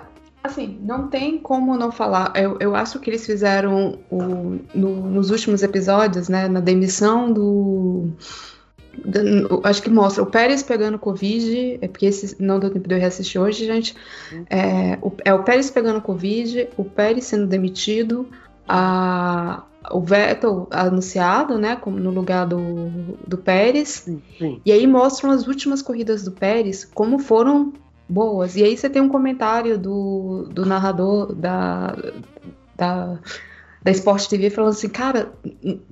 assim, 0.47 0.79
não 0.83 1.09
tem 1.09 1.39
como 1.39 1.77
não 1.77 1.93
falar. 1.93 2.33
Eu, 2.35 2.57
eu 2.61 2.75
acho 2.75 2.99
que 2.99 3.11
eles 3.11 3.25
fizeram 3.27 3.99
o, 4.11 4.59
no- 4.75 5.11
nos 5.11 5.31
últimos 5.31 5.63
episódios, 5.63 6.29
né, 6.29 6.49
na 6.49 6.61
demissão 6.61 7.33
do. 7.33 8.09
do- 9.05 9.61
acho 9.65 9.83
que 9.83 9.91
mostra 9.91 10.23
o 10.23 10.27
Pérez 10.27 10.63
pegando 10.63 10.99
Covid, 10.99 11.79
é 11.81 11.89
porque 11.89 12.07
esse 12.07 12.41
não 12.43 12.59
deu 12.59 12.71
tempo 12.71 12.89
de 12.89 12.95
eu 12.95 12.99
reassistir 12.99 13.41
hoje, 13.41 13.65
gente. 13.67 13.95
É 14.49 14.99
o, 15.03 15.13
é 15.25 15.35
o 15.35 15.43
Pérez 15.43 15.71
pegando 15.71 16.01
Covid, 16.01 16.69
o 16.77 16.85
Pérez 16.85 17.25
sendo 17.27 17.47
demitido, 17.47 18.27
a, 18.69 19.63
o 19.93 20.01
Vettel 20.01 20.67
anunciado, 20.71 21.59
né, 21.59 21.77
como 21.77 21.99
no 21.99 22.11
lugar 22.11 22.47
do, 22.47 22.59
do 23.27 23.39
Pérez. 23.39 23.89
Sim, 24.05 24.23
sim. 24.39 24.61
E 24.65 24.73
aí 24.73 24.87
mostram 24.87 25.31
as 25.31 25.47
últimas 25.47 25.83
corridas 25.83 26.25
do 26.25 26.33
Pérez, 26.33 26.85
como 26.85 27.19
foram 27.19 27.73
boas. 28.09 28.57
E 28.57 28.63
aí 28.65 28.77
você 28.77 28.89
tem 28.89 29.03
um 29.03 29.09
comentário 29.09 29.79
do, 29.79 30.49
do 30.53 30.65
narrador 30.67 31.35
da, 31.35 31.97
da, 32.77 33.19
da 33.83 33.91
Sport 33.91 34.27
TV 34.29 34.51
falando 34.51 34.71
assim, 34.73 34.89
cara, 34.89 35.33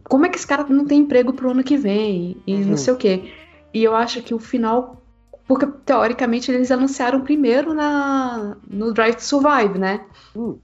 como 0.04 0.26
é 0.26 0.28
que 0.28 0.36
esse 0.36 0.46
cara 0.46 0.64
não 0.68 0.86
tem 0.86 1.00
emprego 1.00 1.32
pro 1.32 1.50
ano 1.50 1.64
que 1.64 1.76
vem? 1.76 2.36
E 2.46 2.54
Uhum. 2.54 2.64
não 2.66 2.76
sei 2.76 2.92
o 2.94 2.96
quê. 2.96 3.32
E 3.72 3.82
eu 3.82 3.94
acho 3.94 4.22
que 4.22 4.32
o 4.34 4.38
final. 4.38 5.00
Porque, 5.46 5.66
teoricamente, 5.84 6.50
eles 6.50 6.70
anunciaram 6.70 7.20
primeiro 7.20 7.74
na, 7.74 8.56
no 8.70 8.94
Drive 8.94 9.16
to 9.16 9.22
Survive, 9.24 9.78
né? 9.78 10.00
Hum. 10.34 10.56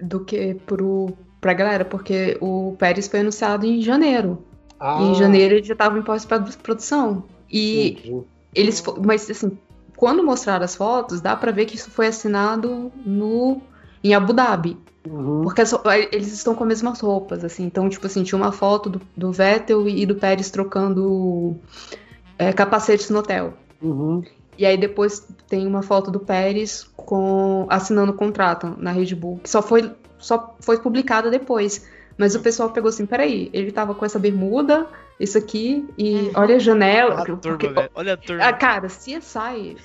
Do 0.00 0.20
que 0.24 0.54
pro, 0.64 1.12
pra 1.40 1.52
galera, 1.52 1.84
porque 1.84 2.38
o 2.40 2.74
Pérez 2.78 3.08
foi 3.08 3.20
anunciado 3.20 3.66
em 3.66 3.82
janeiro. 3.82 4.42
Ah, 4.78 5.02
E 5.02 5.08
em 5.10 5.14
janeiro 5.14 5.56
ele 5.56 5.62
já 5.66 5.74
tava 5.76 5.98
em 5.98 6.02
pós-produção. 6.02 7.24
E 7.50 7.90
entendi. 7.90 8.22
eles. 8.54 8.82
Mas 9.04 9.28
assim, 9.30 9.58
quando 10.00 10.24
mostraram 10.24 10.64
as 10.64 10.74
fotos, 10.74 11.20
dá 11.20 11.36
pra 11.36 11.52
ver 11.52 11.66
que 11.66 11.76
isso 11.76 11.90
foi 11.90 12.06
assinado 12.06 12.90
no. 13.04 13.60
Em 14.02 14.14
Abu 14.14 14.32
Dhabi. 14.32 14.78
Uhum. 15.06 15.42
Porque 15.42 15.60
as 15.60 15.72
ro- 15.72 15.82
eles 16.10 16.32
estão 16.32 16.54
com 16.54 16.64
as 16.64 16.68
mesmas 16.68 17.00
roupas, 17.00 17.44
assim. 17.44 17.64
Então, 17.64 17.86
tipo 17.86 18.06
assim, 18.06 18.22
tinha 18.22 18.38
uma 18.38 18.50
foto 18.50 18.88
do, 18.88 19.00
do 19.14 19.30
Vettel 19.30 19.86
e 19.86 20.06
do 20.06 20.14
Pérez 20.14 20.48
trocando 20.48 21.54
é, 22.38 22.50
capacetes 22.50 23.10
no 23.10 23.18
hotel. 23.18 23.52
Uhum. 23.82 24.22
E 24.56 24.64
aí 24.64 24.78
depois 24.78 25.28
tem 25.46 25.66
uma 25.66 25.82
foto 25.82 26.10
do 26.10 26.18
Pérez 26.18 26.90
com 26.96 27.66
assinando 27.68 28.12
o 28.12 28.16
contrato 28.16 28.74
na 28.78 28.92
Red 28.92 29.14
Bull, 29.14 29.38
que 29.42 29.50
só 29.50 29.60
foi, 29.60 29.92
só 30.18 30.56
foi 30.60 30.78
publicada 30.78 31.30
depois. 31.30 31.86
Mas 32.16 32.34
o 32.34 32.40
pessoal 32.40 32.70
pegou 32.70 32.88
assim, 32.88 33.04
peraí, 33.04 33.50
ele 33.52 33.70
tava 33.70 33.94
com 33.94 34.06
essa 34.06 34.18
bermuda, 34.18 34.86
isso 35.20 35.36
aqui, 35.38 35.86
e 35.98 36.30
olha 36.34 36.56
a 36.56 36.58
janela. 36.58 37.12
Olha 37.14 37.22
a 37.22 37.24
turma, 37.36 37.40
porque- 37.58 37.68
velho. 37.68 37.90
Olha 37.94 38.14
a 38.14 38.16
turma. 38.16 38.44
ah, 38.44 38.52
cara, 38.54 38.88
CSI. 38.88 39.76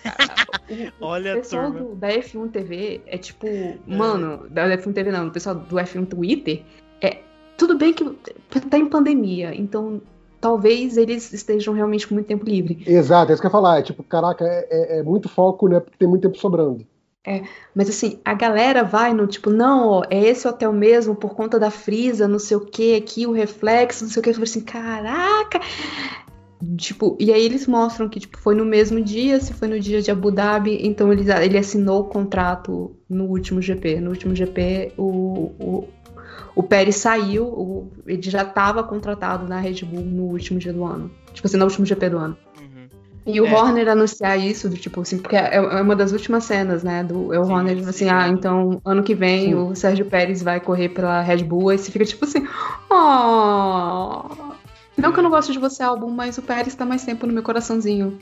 o, 1.02 1.06
Olha 1.06 1.34
o 1.34 1.38
pessoal 1.38 1.72
turma. 1.72 1.90
do, 1.90 1.96
da 1.96 2.08
F1 2.10 2.50
TV 2.52 3.02
é 3.06 3.18
tipo, 3.18 3.48
mano, 3.86 4.48
da 4.50 4.66
F1 4.78 4.94
TV 4.94 5.12
não, 5.12 5.28
o 5.28 5.32
pessoal 5.32 5.56
do 5.56 5.76
F1 5.76 6.06
Twitter 6.08 6.64
é 7.02 7.18
tudo 7.58 7.78
bem 7.78 7.94
que 7.94 8.04
tá 8.70 8.78
em 8.78 8.86
pandemia, 8.88 9.54
então 9.54 10.02
talvez 10.42 10.96
eles 10.98 11.32
estejam 11.34 11.74
realmente 11.74 12.08
com 12.08 12.14
muito 12.14 12.28
tempo 12.28 12.46
livre. 12.46 12.84
Exato, 12.86 13.32
é 13.32 13.34
isso 13.34 13.42
que 13.42 13.48
eu 13.48 13.50
ia 13.50 13.52
falar. 13.52 13.80
É 13.80 13.82
tipo, 13.82 14.04
caraca, 14.04 14.44
é, 14.46 14.68
é- 14.70 15.00
é 15.00 15.04
muito 15.04 15.28
foco, 15.28 15.68
né? 15.68 15.80
Porque 15.80 15.98
tem 15.98 16.08
muito 16.08 16.22
tempo 16.22 16.38
sobrando. 16.38 16.86
Mas 17.74 17.90
assim, 17.90 18.20
a 18.24 18.34
galera 18.34 18.84
vai 18.84 19.14
no 19.14 19.26
tipo, 19.28 19.50
não, 19.50 19.88
ó, 19.90 20.04
é 20.10 20.24
esse 20.24 20.48
hotel 20.48 20.72
mesmo 20.72 21.16
por 21.16 21.34
conta 21.36 21.60
da 21.60 21.72
frisa, 21.72 22.28
não 22.28 22.40
sei 22.40 22.56
o 22.58 22.62
que, 22.62 22.96
aqui 22.96 23.26
o 23.26 23.32
reflexo, 23.32 24.04
não 24.06 24.12
sei 24.12 24.20
o 24.20 24.24
que. 24.24 24.30
Eu 24.30 24.34
falei 24.36 24.50
assim, 24.50 24.62
caraca! 24.62 25.60
Tipo, 26.78 27.16
e 27.20 27.32
aí 27.34 27.44
eles 27.46 27.68
mostram 27.68 28.08
que 28.08 28.20
tipo, 28.20 28.38
foi 28.40 28.56
no 28.56 28.66
mesmo 28.66 29.02
dia, 29.02 29.40
se 29.40 29.54
foi 29.54 29.68
no 29.68 29.80
dia 29.80 30.02
de 30.02 30.10
Abu 30.10 30.32
Dhabi, 30.32 30.80
então 30.86 31.12
ele, 31.12 31.24
ele 31.44 31.58
assinou 31.58 32.02
o 32.02 32.06
contrato 32.06 32.96
no 33.10 33.26
último 33.26 33.62
GP. 33.62 34.00
No 34.00 34.10
último 34.12 34.34
GP, 34.34 34.94
o, 34.98 35.52
o, 35.60 35.88
o 36.56 36.64
Pérez 36.64 36.96
saiu, 36.96 37.46
o- 37.46 37.92
ele 38.08 38.22
já 38.22 38.42
estava 38.44 38.82
contratado 38.84 39.48
na 39.48 39.60
Red 39.60 39.84
Bull 39.84 40.02
no 40.06 40.24
último 40.24 40.58
dia 40.58 40.72
do 40.74 40.84
ano. 40.86 41.12
Tipo 41.34 41.46
assim, 41.48 41.58
no 41.58 41.66
último 41.66 41.86
GP 41.86 42.10
do 42.10 42.18
ano. 42.18 42.38
E 43.26 43.42
o 43.42 43.46
É. 43.48 43.52
Horner 43.54 43.88
anunciar 43.90 44.40
isso, 44.40 44.70
do 44.70 44.76
tipo 44.78 45.02
assim, 45.02 45.18
porque 45.18 45.36
é 45.36 45.56
é 45.56 45.82
uma 45.82 45.96
das 45.96 46.12
últimas 46.12 46.44
cenas, 46.44 46.84
né? 46.84 47.04
Do 47.04 47.34
é 47.34 47.40
o 47.40 47.46
Sim, 47.46 47.52
Horner 47.54 47.76
tipo 47.78 47.90
assim, 47.90 48.06
sim. 48.06 48.12
ah, 48.12 48.28
então 48.28 48.80
ano 48.86 49.02
que 49.02 49.16
vem 49.16 49.46
Sim. 49.46 49.54
o 49.56 49.76
Sérgio 49.76 50.06
Pérez 50.06 50.44
vai 50.44 50.60
correr 50.60 50.90
pela 50.90 51.22
Red 51.22 51.44
Bull, 51.44 51.70
aí 51.70 51.78
você 51.78 51.92
fica 51.92 52.06
tipo 52.06 52.24
assim, 52.26 52.46
oh. 52.92 54.54
Não 54.98 55.12
que 55.12 55.20
eu 55.20 55.24
não 55.24 55.30
gosto 55.30 55.52
de 55.52 55.60
você, 55.60 55.84
álbum, 55.84 56.10
mas 56.10 56.38
o 56.38 56.42
Pérez 56.42 56.74
tá 56.74 56.86
mais 56.86 57.04
tempo 57.04 57.28
no 57.28 57.34
meu 57.34 57.44
coraçãozinho. 57.44 58.18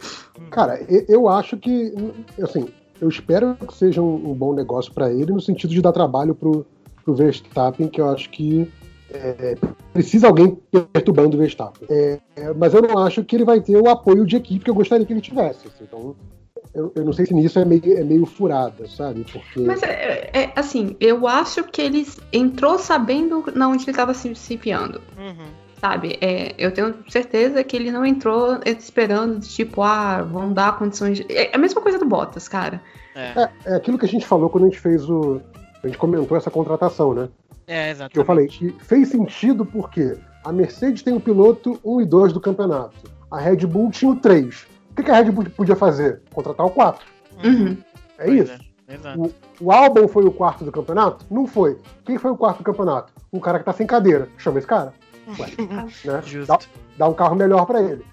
Cara, 0.50 0.82
e- 0.90 1.06
eu 1.08 1.28
acho 1.30 1.56
que, 1.58 1.94
assim, 2.42 2.66
eu 3.00 3.08
espero 3.08 3.56
que 3.56 3.74
seja 3.76 4.02
um, 4.02 4.34
bom 4.34 4.54
negócio 4.54 4.92
pra 4.92 5.12
ele, 5.12 5.32
no 5.32 5.40
sentido 5.42 5.70
de 5.72 5.82
dar 5.82 5.92
trabalho 5.92 6.34
pro, 6.34 6.66
pro 7.06 7.14
Verstappen, 7.14 7.88
que 7.88 8.02
eu 8.02 8.10
acho 8.10 8.30
que 8.32 8.68
é, 9.14 9.58
precisa 9.92 10.28
alguém 10.28 10.58
perturbando 10.92 11.36
o 11.36 11.40
Verstappen. 11.40 11.88
É, 11.90 12.20
é, 12.36 12.54
mas 12.54 12.74
eu 12.74 12.82
não 12.82 12.98
acho 12.98 13.24
que 13.24 13.36
ele 13.36 13.46
vai 13.46 13.62
ter 13.62 13.78
o 13.78 13.90
apoio 13.90 14.26
de 14.26 14.36
equipe 14.36 14.66
que 14.66 14.70
eu 14.70 14.76
gostaria 14.76 15.06
que 15.06 15.14
ele 15.14 15.22
tivesse. 15.22 15.68
assim. 15.68 15.84
então, 15.84 16.16
eu, 16.74 16.92
eu 16.96 17.06
não 17.06 17.14
sei 17.14 17.26
se 17.26 17.34
nisso 17.34 17.60
é 17.60 17.66
meio, 17.66 17.98
é 17.98 18.04
meio 18.04 18.26
furada, 18.26 18.88
sabe? 18.88 19.26
Porque. 19.32 19.60
Mas 19.60 19.84
é, 19.84 20.30
é, 20.34 20.52
assim, 20.56 20.96
eu 21.00 21.28
acho 21.28 21.64
que 21.66 21.82
ele 21.82 22.08
entrou 22.32 22.80
sabendo 22.80 23.44
na 23.54 23.70
onde 23.70 23.86
ele 23.86 23.96
tava 23.96 24.14
se, 24.14 24.34
se 24.36 24.56
enfiando. 24.56 25.00
Uhum. 25.18 25.64
Sabe, 25.80 26.18
é, 26.22 26.56
eu 26.58 26.72
tenho 26.72 26.96
certeza 27.10 27.62
que 27.62 27.76
ele 27.76 27.92
não 27.92 28.06
entrou 28.06 28.58
esperando, 28.66 29.42
tipo, 29.42 29.82
ah, 29.82 30.22
vão 30.22 30.54
dar 30.54 30.78
condições. 30.80 31.18
De... 31.18 31.26
É 31.30 31.54
a 31.54 31.58
mesma 31.58 31.82
coisa 31.82 32.00
do 32.00 32.06
Bottas, 32.06 32.48
cara. 32.48 32.82
É, 33.14 33.50
É, 33.66 33.74
é 33.74 33.76
aquilo 33.76 33.98
que 33.98 34.06
a 34.06 34.10
gente 34.10 34.26
falou 34.26 34.50
quando 34.50 34.64
a 34.64 34.68
gente 34.68 34.80
fez 34.80 35.08
o. 35.10 35.42
A 35.84 35.88
gente 35.88 35.98
comentou 35.98 36.38
essa 36.38 36.50
contratação, 36.50 37.14
né? 37.14 37.28
É 37.68 37.90
exatamente. 37.92 38.14
que 38.14 38.20
eu 38.20 38.26
falei 38.26 38.48
que 38.48 38.70
fez 38.84 39.10
sentido 39.10 39.66
porque 39.66 40.18
a 40.44 40.52
Mercedes 40.52 41.04
tem 41.04 41.16
o 41.16 41.20
piloto 41.20 41.80
1 41.84 42.02
e 42.02 42.06
2 42.06 42.34
do 42.34 42.40
campeonato. 42.42 42.96
A 43.32 43.40
Red 43.40 43.66
Bull 43.66 43.90
tinha 43.92 44.12
o 44.12 44.16
3. 44.16 44.68
O 44.92 44.96
que 44.96 45.04
que 45.04 45.12
a 45.12 45.16
Red 45.16 45.32
Bull 45.32 45.46
podia 45.56 45.76
fazer? 45.76 46.22
Contratar 46.34 46.66
o 46.66 46.70
4. 46.70 47.06
Uhum. 47.44 47.78
É 48.18 48.26
Pois 48.26 48.50
isso. 48.50 48.62
é, 48.88 48.94
exato. 48.94 49.34
O 49.60 49.72
Albon 49.72 50.08
foi 50.08 50.24
o 50.26 50.32
quarto 50.32 50.64
do 50.66 50.72
campeonato? 50.72 51.26
Não 51.32 51.48
foi. 51.48 51.80
Quem 52.06 52.18
foi 52.18 52.32
o 52.32 52.38
quarto 52.38 52.60
do 52.60 52.64
campeonato? 52.64 53.12
Um 53.32 53.40
cara 53.40 53.58
que 53.60 53.66
tá 53.66 53.74
sem 53.74 53.88
cadeira. 53.88 54.28
Chama 54.38 54.60
esse 54.60 54.68
cara. 54.68 54.94
Ué, 55.40 55.48
né? 56.06 56.22
Justo. 56.26 56.48
Dá, 56.48 56.60
dá 56.98 57.08
um 57.08 57.14
carro 57.14 57.36
melhor 57.36 57.66
pra 57.66 57.82
ele. 57.82 58.06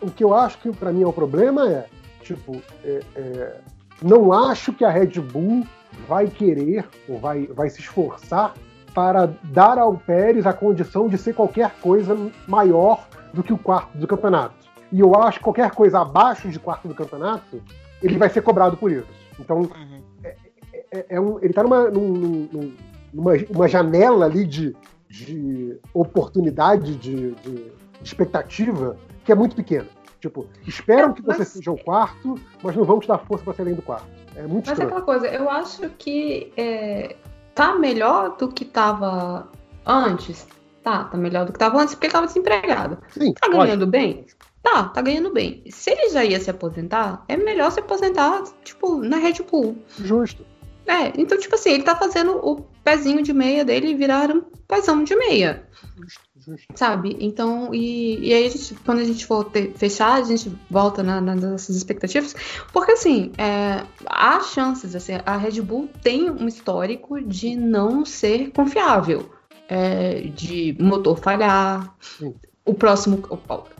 O 0.00 0.10
que 0.10 0.22
eu 0.22 0.34
acho 0.34 0.58
que 0.58 0.70
pra 0.72 0.92
mim 0.92 1.02
é 1.02 1.06
o 1.06 1.12
problema 1.12 1.68
é, 1.68 1.86
tipo, 2.22 2.60
é- 2.84 3.00
é, 3.16 3.56
não 4.02 4.32
acho 4.32 4.72
que 4.72 4.84
a 4.84 4.90
Red 4.90 5.18
Bull 5.20 5.66
vai 6.06 6.26
querer 6.28 6.86
ou 7.08 7.18
vai, 7.18 7.46
vai 7.46 7.70
se 7.70 7.80
esforçar 7.80 8.54
para 8.94 9.26
dar 9.44 9.78
ao 9.78 9.94
Pérez 9.96 10.46
a 10.46 10.52
condição 10.52 11.08
de 11.08 11.16
ser 11.18 11.34
qualquer 11.34 11.70
coisa 11.80 12.16
maior 12.46 13.06
do 13.32 13.42
que 13.42 13.52
o 13.52 13.58
quarto 13.58 13.96
do 13.96 14.06
campeonato. 14.06 14.54
E 14.92 15.00
eu 15.00 15.14
acho 15.22 15.38
que 15.38 15.44
qualquer 15.44 15.70
coisa 15.70 16.00
abaixo 16.00 16.48
de 16.48 16.58
quarto 16.58 16.88
do 16.88 16.94
campeonato, 16.94 17.62
ele 18.02 18.18
vai 18.18 18.28
ser 18.28 18.42
cobrado 18.42 18.76
por 18.76 18.90
isso. 18.90 19.06
Então, 19.38 19.58
Uhum. 19.60 20.02
é, 20.24 21.06
é 21.08 21.20
um, 21.20 21.38
ele 21.40 21.52
tá 21.52 21.62
numa, 21.62 21.88
num- 21.88 22.48
num- 22.52 22.72
numa 23.12 23.32
uma 23.50 23.68
janela 23.68 24.26
ali 24.26 24.44
de, 24.44 24.74
de 25.08 25.78
oportunidade, 25.94 26.96
de, 26.96 27.32
de 27.36 27.72
expectativa, 28.02 28.96
que 29.24 29.30
é 29.30 29.34
muito 29.34 29.54
pequena. 29.54 29.86
Tipo, 30.20 30.46
esperam 30.66 31.10
É, 31.10 31.12
que 31.14 31.22
você 31.22 31.38
mas- 31.38 31.48
seja 31.48 31.70
o 31.70 31.78
quarto, 31.82 32.34
mas 32.62 32.76
não 32.76 32.84
vão 32.84 32.98
te 33.00 33.08
dar 33.08 33.18
força 33.18 33.44
para 33.44 33.54
ser 33.54 33.62
além 33.62 33.74
do 33.74 33.82
quarto. 33.82 34.06
É 34.36 34.42
muito 34.42 34.68
Mas 34.68 34.78
é 34.78 34.82
estranho. 34.84 34.88
aquela 34.90 35.02
coisa, 35.02 35.26
eu 35.28 35.48
acho 35.48 35.88
que 35.90 36.52
é, 36.56 37.16
tá 37.54 37.74
melhor 37.74 38.36
do 38.36 38.48
que 38.48 38.64
tava 38.64 39.48
antes. 39.86 40.46
Tá, 40.82 41.04
tá 41.04 41.16
melhor 41.16 41.44
do 41.44 41.52
que 41.52 41.58
tava 41.58 41.80
antes 41.80 41.94
porque 41.94 42.06
ele 42.06 42.12
tava 42.12 42.26
desempregado. 42.26 42.98
Sim, 43.10 43.34
Tá 43.34 43.48
ganhando 43.48 43.86
bem? 43.86 44.24
Tá, 44.62 44.84
tá 44.84 45.02
ganhando 45.02 45.32
bem. 45.32 45.62
Se 45.70 45.90
ele 45.90 46.10
já 46.10 46.24
ia 46.24 46.40
se 46.40 46.50
aposentar, 46.50 47.24
é 47.28 47.36
melhor 47.36 47.70
se 47.70 47.80
aposentar, 47.80 48.42
tipo, 48.62 49.02
na 49.02 49.16
Red 49.16 49.42
Bull. 49.50 49.78
Justo. 49.98 50.44
É, 50.86 51.12
então, 51.16 51.38
tipo 51.38 51.54
assim, 51.54 51.70
ele 51.70 51.82
tá 51.82 51.94
fazendo 51.94 52.36
o 52.36 52.62
pezinho 52.82 53.22
de 53.22 53.32
meia 53.32 53.64
dele 53.64 53.94
virar 53.94 54.30
um 54.30 54.42
pezão 54.66 55.04
de 55.04 55.14
meia. 55.14 55.66
Justo. 55.96 56.29
Sabe? 56.74 57.16
Então, 57.20 57.74
e, 57.74 58.28
e 58.28 58.32
aí 58.34 58.46
a 58.46 58.48
gente, 58.50 58.74
quando 58.84 58.98
a 59.00 59.04
gente 59.04 59.26
for 59.26 59.44
ter- 59.44 59.72
fechar, 59.76 60.14
a 60.14 60.22
gente 60.22 60.50
volta 60.70 61.02
na- 61.02 61.20
nas 61.20 61.40
nossas 61.42 61.76
expectativas. 61.76 62.34
Porque 62.72 62.92
assim, 62.92 63.32
é, 63.38 63.82
há 64.06 64.40
chances, 64.40 64.94
assim, 64.94 65.12
a 65.24 65.36
Red 65.36 65.60
Bull 65.60 65.88
tem 66.02 66.30
um 66.30 66.46
histórico 66.48 67.20
de 67.20 67.56
não 67.56 68.04
ser 68.04 68.50
confiável. 68.52 69.30
é, 69.72 70.22
de 70.34 70.76
motor 70.80 71.16
falhar. 71.16 71.94
Sim. 72.00 72.34
O 72.64 72.74
próximo. 72.74 73.22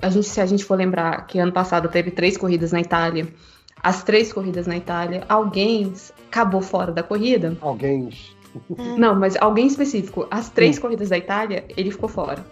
A 0.00 0.08
gente, 0.08 0.28
se 0.28 0.40
a 0.40 0.46
gente 0.46 0.64
for 0.64 0.76
lembrar 0.76 1.26
que 1.26 1.36
ano 1.38 1.50
passado 1.50 1.88
teve 1.88 2.12
três 2.12 2.36
corridas 2.36 2.70
na 2.70 2.80
Itália. 2.80 3.26
As 3.82 4.04
três 4.04 4.32
corridas 4.32 4.68
na 4.68 4.76
Itália, 4.76 5.24
alguém 5.28 5.92
acabou 6.28 6.60
fora 6.62 6.92
da 6.92 7.02
corrida. 7.02 7.56
Alguém. 7.60 8.08
Não, 8.96 9.18
mas 9.18 9.36
alguém 9.36 9.66
específico. 9.66 10.28
As 10.30 10.48
três 10.48 10.76
Sim. 10.76 10.82
corridas 10.82 11.08
da 11.08 11.18
Itália, 11.18 11.64
ele 11.76 11.90
ficou 11.90 12.08
fora. 12.08 12.44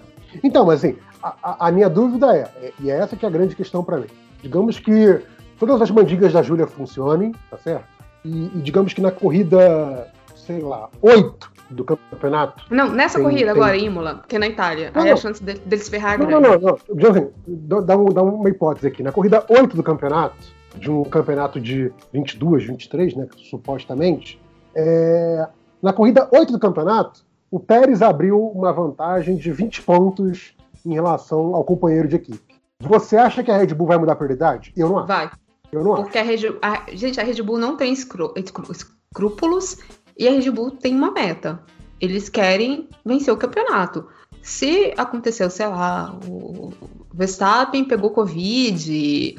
Então, 0.42 0.64
mas 0.66 0.84
assim, 0.84 0.96
a, 1.22 1.34
a- 1.42 1.68
a 1.68 1.72
minha 1.72 1.88
dúvida 1.88 2.34
é, 2.36 2.40
é- 2.62 2.72
e 2.80 2.90
é 2.90 2.96
essa 2.96 3.16
que 3.16 3.24
é 3.24 3.28
a 3.28 3.32
grande 3.32 3.54
questão 3.56 3.82
para 3.84 3.98
mim. 3.98 4.06
Digamos 4.42 4.78
que 4.78 5.20
todas 5.58 5.80
as 5.82 5.90
mandigas 5.90 6.32
da 6.32 6.42
Júlia 6.42 6.66
funcionem, 6.66 7.34
tá 7.50 7.56
certo? 7.58 7.84
E, 8.24 8.46
e 8.54 8.60
digamos 8.60 8.92
que 8.92 9.00
na 9.00 9.10
corrida, 9.10 10.12
sei 10.36 10.60
lá, 10.60 10.88
8 11.02 11.50
do 11.70 11.84
campeonato. 11.84 12.64
Não, 12.70 12.88
nessa 12.90 13.16
Tem- 13.16 13.24
corrida 13.24 13.52
tem- 13.52 13.62
agora, 13.62 13.76
Imola, 13.76 14.14
porque 14.16 14.36
é 14.36 14.38
na 14.38 14.46
Itália. 14.48 14.90
Não, 14.94 15.02
aí 15.02 15.08
a 15.08 15.10
não. 15.12 15.16
chance 15.20 15.42
de- 15.42 15.54
deles 15.58 15.88
ferrar 15.88 16.14
é 16.14 16.18
Não, 16.18 16.26
grande. 16.26 16.48
não, 16.48 16.58
não, 16.58 16.78
não. 17.12 17.32
Dá, 17.46 17.80
dá 17.80 17.96
um- 17.96 18.06
dá 18.06 18.22
uma 18.22 18.48
hipótese 18.48 18.86
aqui. 18.86 19.02
Na 19.02 19.12
corrida 19.12 19.44
8 19.48 19.76
do 19.76 19.82
campeonato, 19.82 20.36
de 20.76 20.90
um 20.90 21.02
campeonato 21.04 21.60
de 21.60 21.92
22, 22.12 22.64
23, 22.64 23.14
né, 23.16 23.26
supostamente, 23.36 24.40
é, 24.74 25.46
na 25.82 25.92
corrida 25.92 26.28
8 26.32 26.52
do 26.52 26.58
campeonato, 26.58 27.24
o 27.50 27.58
Pérez 27.60 28.02
abriu 28.02 28.40
uma 28.48 28.72
vantagem 28.72 29.36
de 29.36 29.50
20 29.52 29.82
pontos 29.82 30.54
em 30.84 30.92
relação 30.92 31.54
ao 31.54 31.64
companheiro 31.64 32.08
de 32.08 32.16
equipe. 32.16 32.40
Você 32.80 33.16
acha 33.16 33.42
que 33.42 33.50
a 33.50 33.56
Red 33.56 33.74
Bull 33.74 33.86
vai 33.88 33.98
mudar 33.98 34.12
a 34.12 34.16
prioridade? 34.16 34.72
Eu 34.76 34.88
não 34.88 34.98
acho. 34.98 35.06
Vai. 35.08 35.30
Eu 35.72 35.82
não 35.84 35.94
acho. 35.94 36.02
Porque 36.02 36.18
a 36.18 36.22
Red, 36.22 36.56
a, 36.62 36.84
gente, 36.92 37.20
a 37.20 37.24
Red 37.24 37.42
Bull 37.42 37.58
não 37.58 37.76
tem 37.76 37.92
escru- 37.92 38.32
escrúpulos 38.36 39.78
e 40.16 40.28
a 40.28 40.30
Red 40.30 40.50
Bull 40.50 40.70
tem 40.70 40.94
uma 40.94 41.10
meta. 41.10 41.60
Eles 42.00 42.28
querem 42.28 42.88
vencer 43.04 43.34
o 43.34 43.36
campeonato. 43.36 44.06
Se 44.40 44.94
aconteceu, 44.96 45.50
sei 45.50 45.66
lá, 45.66 46.16
o 46.28 46.72
Verstappen 47.12 47.84
pegou 47.84 48.10
Covid, 48.10 49.36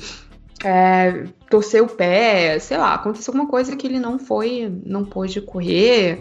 é, 0.64 1.26
torceu 1.50 1.86
o 1.86 1.90
pé, 1.90 2.60
sei 2.60 2.78
lá, 2.78 2.94
aconteceu 2.94 3.32
alguma 3.34 3.50
coisa 3.50 3.76
que 3.76 3.88
ele 3.88 4.00
não 4.00 4.20
foi, 4.20 4.72
não 4.86 5.06
pôde 5.06 5.40
correr, 5.42 6.20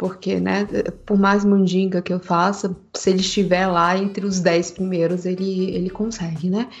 porque, 0.00 0.40
né, 0.40 0.66
por 1.04 1.18
mais 1.18 1.44
mandinga 1.44 2.00
que 2.00 2.10
eu 2.10 2.18
faça, 2.18 2.74
se 2.94 3.10
ele 3.10 3.20
estiver 3.20 3.66
lá 3.66 3.98
entre 3.98 4.24
os 4.24 4.40
10 4.40 4.70
primeiros, 4.70 5.26
ele, 5.26 5.74
ele 5.74 5.90
consegue, 5.90 6.48
né? 6.48 6.68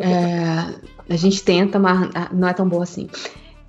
É, 0.00 0.74
a 1.08 1.16
gente 1.16 1.42
tenta, 1.42 1.78
mas 1.78 2.10
ah, 2.14 2.30
não 2.32 2.48
é 2.48 2.52
tão 2.52 2.68
bom 2.68 2.82
assim. 2.82 3.08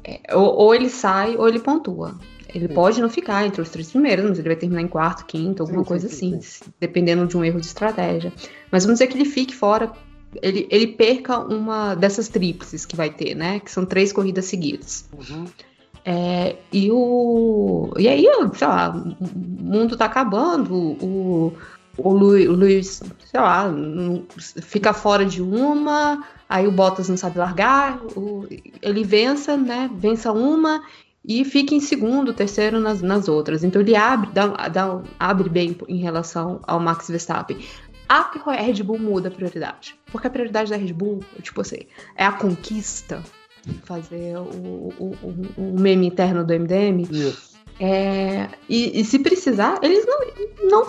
É, 0.03 0.35
ou, 0.35 0.55
ou 0.55 0.75
ele 0.75 0.89
sai, 0.89 1.35
ou 1.35 1.47
ele 1.47 1.59
pontua. 1.59 2.15
Ele 2.53 2.67
Sim. 2.67 2.73
pode 2.73 2.99
não 2.99 3.09
ficar 3.09 3.45
entre 3.45 3.61
os 3.61 3.69
três 3.69 3.91
primeiros, 3.91 4.27
mas 4.27 4.39
ele 4.39 4.47
vai 4.47 4.57
terminar 4.57 4.81
em 4.81 4.87
quarto, 4.87 5.25
quinto, 5.25 5.61
alguma 5.61 5.83
Sim, 5.83 5.87
coisa 5.87 6.07
sim, 6.07 6.35
assim, 6.35 6.41
sim, 6.41 6.65
dependendo 6.79 7.27
de 7.27 7.37
um 7.37 7.43
erro 7.43 7.59
de 7.59 7.67
estratégia. 7.67 8.33
Mas 8.71 8.85
vamos 8.85 8.99
dizer 8.99 9.07
que 9.07 9.17
ele 9.17 9.25
fique 9.25 9.55
fora, 9.55 9.91
ele, 10.41 10.67
ele 10.71 10.87
perca 10.87 11.39
uma 11.39 11.93
dessas 11.93 12.27
tríplices 12.27 12.87
que 12.87 12.95
vai 12.95 13.11
ter, 13.11 13.35
né? 13.35 13.59
Que 13.59 13.69
são 13.69 13.85
três 13.85 14.11
corridas 14.11 14.45
seguidas. 14.45 15.05
Uhum. 15.13 15.45
É, 16.05 16.55
e 16.71 16.89
o. 16.91 17.91
E 17.97 18.07
aí, 18.07 18.25
sei 18.55 18.67
lá, 18.67 18.89
o 18.89 19.25
mundo 19.63 19.97
tá 19.97 20.05
acabando, 20.05 20.73
o, 20.73 21.53
o, 21.97 22.11
Lu- 22.13 22.51
o 22.51 22.55
Luiz, 22.55 23.01
sei 23.25 23.39
lá, 23.39 23.71
fica 24.61 24.93
fora 24.93 25.25
de 25.25 25.41
uma, 25.41 26.23
aí 26.47 26.65
o 26.67 26.71
Bottas 26.71 27.09
não 27.09 27.17
sabe 27.17 27.37
largar, 27.37 27.99
o- 28.15 28.47
ele 28.81 29.03
vença, 29.03 29.57
né? 29.57 29.89
Vença 29.93 30.31
uma 30.31 30.81
e 31.23 31.43
fica 31.43 31.75
em 31.75 31.79
segundo, 31.81 32.33
terceiro 32.33 32.79
nas, 32.79 33.01
nas 33.01 33.27
outras. 33.27 33.63
Então 33.63 33.81
ele 33.81 33.95
abre, 33.95 34.29
dá, 34.31 34.47
dá- 34.69 35.01
abre 35.19 35.49
bem 35.49 35.77
em 35.87 35.97
relação 35.97 36.59
ao 36.65 36.79
Max 36.79 37.09
Verstappen. 37.09 37.57
A 38.07 38.31
Red 38.59 38.81
Bull 38.81 38.97
muda 38.97 39.27
a 39.27 39.31
prioridade. 39.31 39.95
Porque 40.11 40.25
a 40.25 40.29
prioridade 40.31 40.71
da 40.71 40.77
Red 40.77 40.93
Bull, 40.93 41.19
tipo 41.43 41.61
assim, 41.61 41.81
é 42.15 42.25
a 42.25 42.31
conquista. 42.31 43.21
Fazer 43.85 44.37
o, 44.37 44.41
o, 44.99 45.15
o- 45.57 45.79
meme 45.79 46.07
interno 46.07 46.43
do 46.43 46.53
MDM. 46.53 47.07
Isso. 47.11 47.49
É, 47.79 48.47
e, 48.67 48.99
e 48.99 49.05
se 49.05 49.19
precisar, 49.19 49.79
eles 49.81 50.05
não, 50.05 50.19
não 50.69 50.87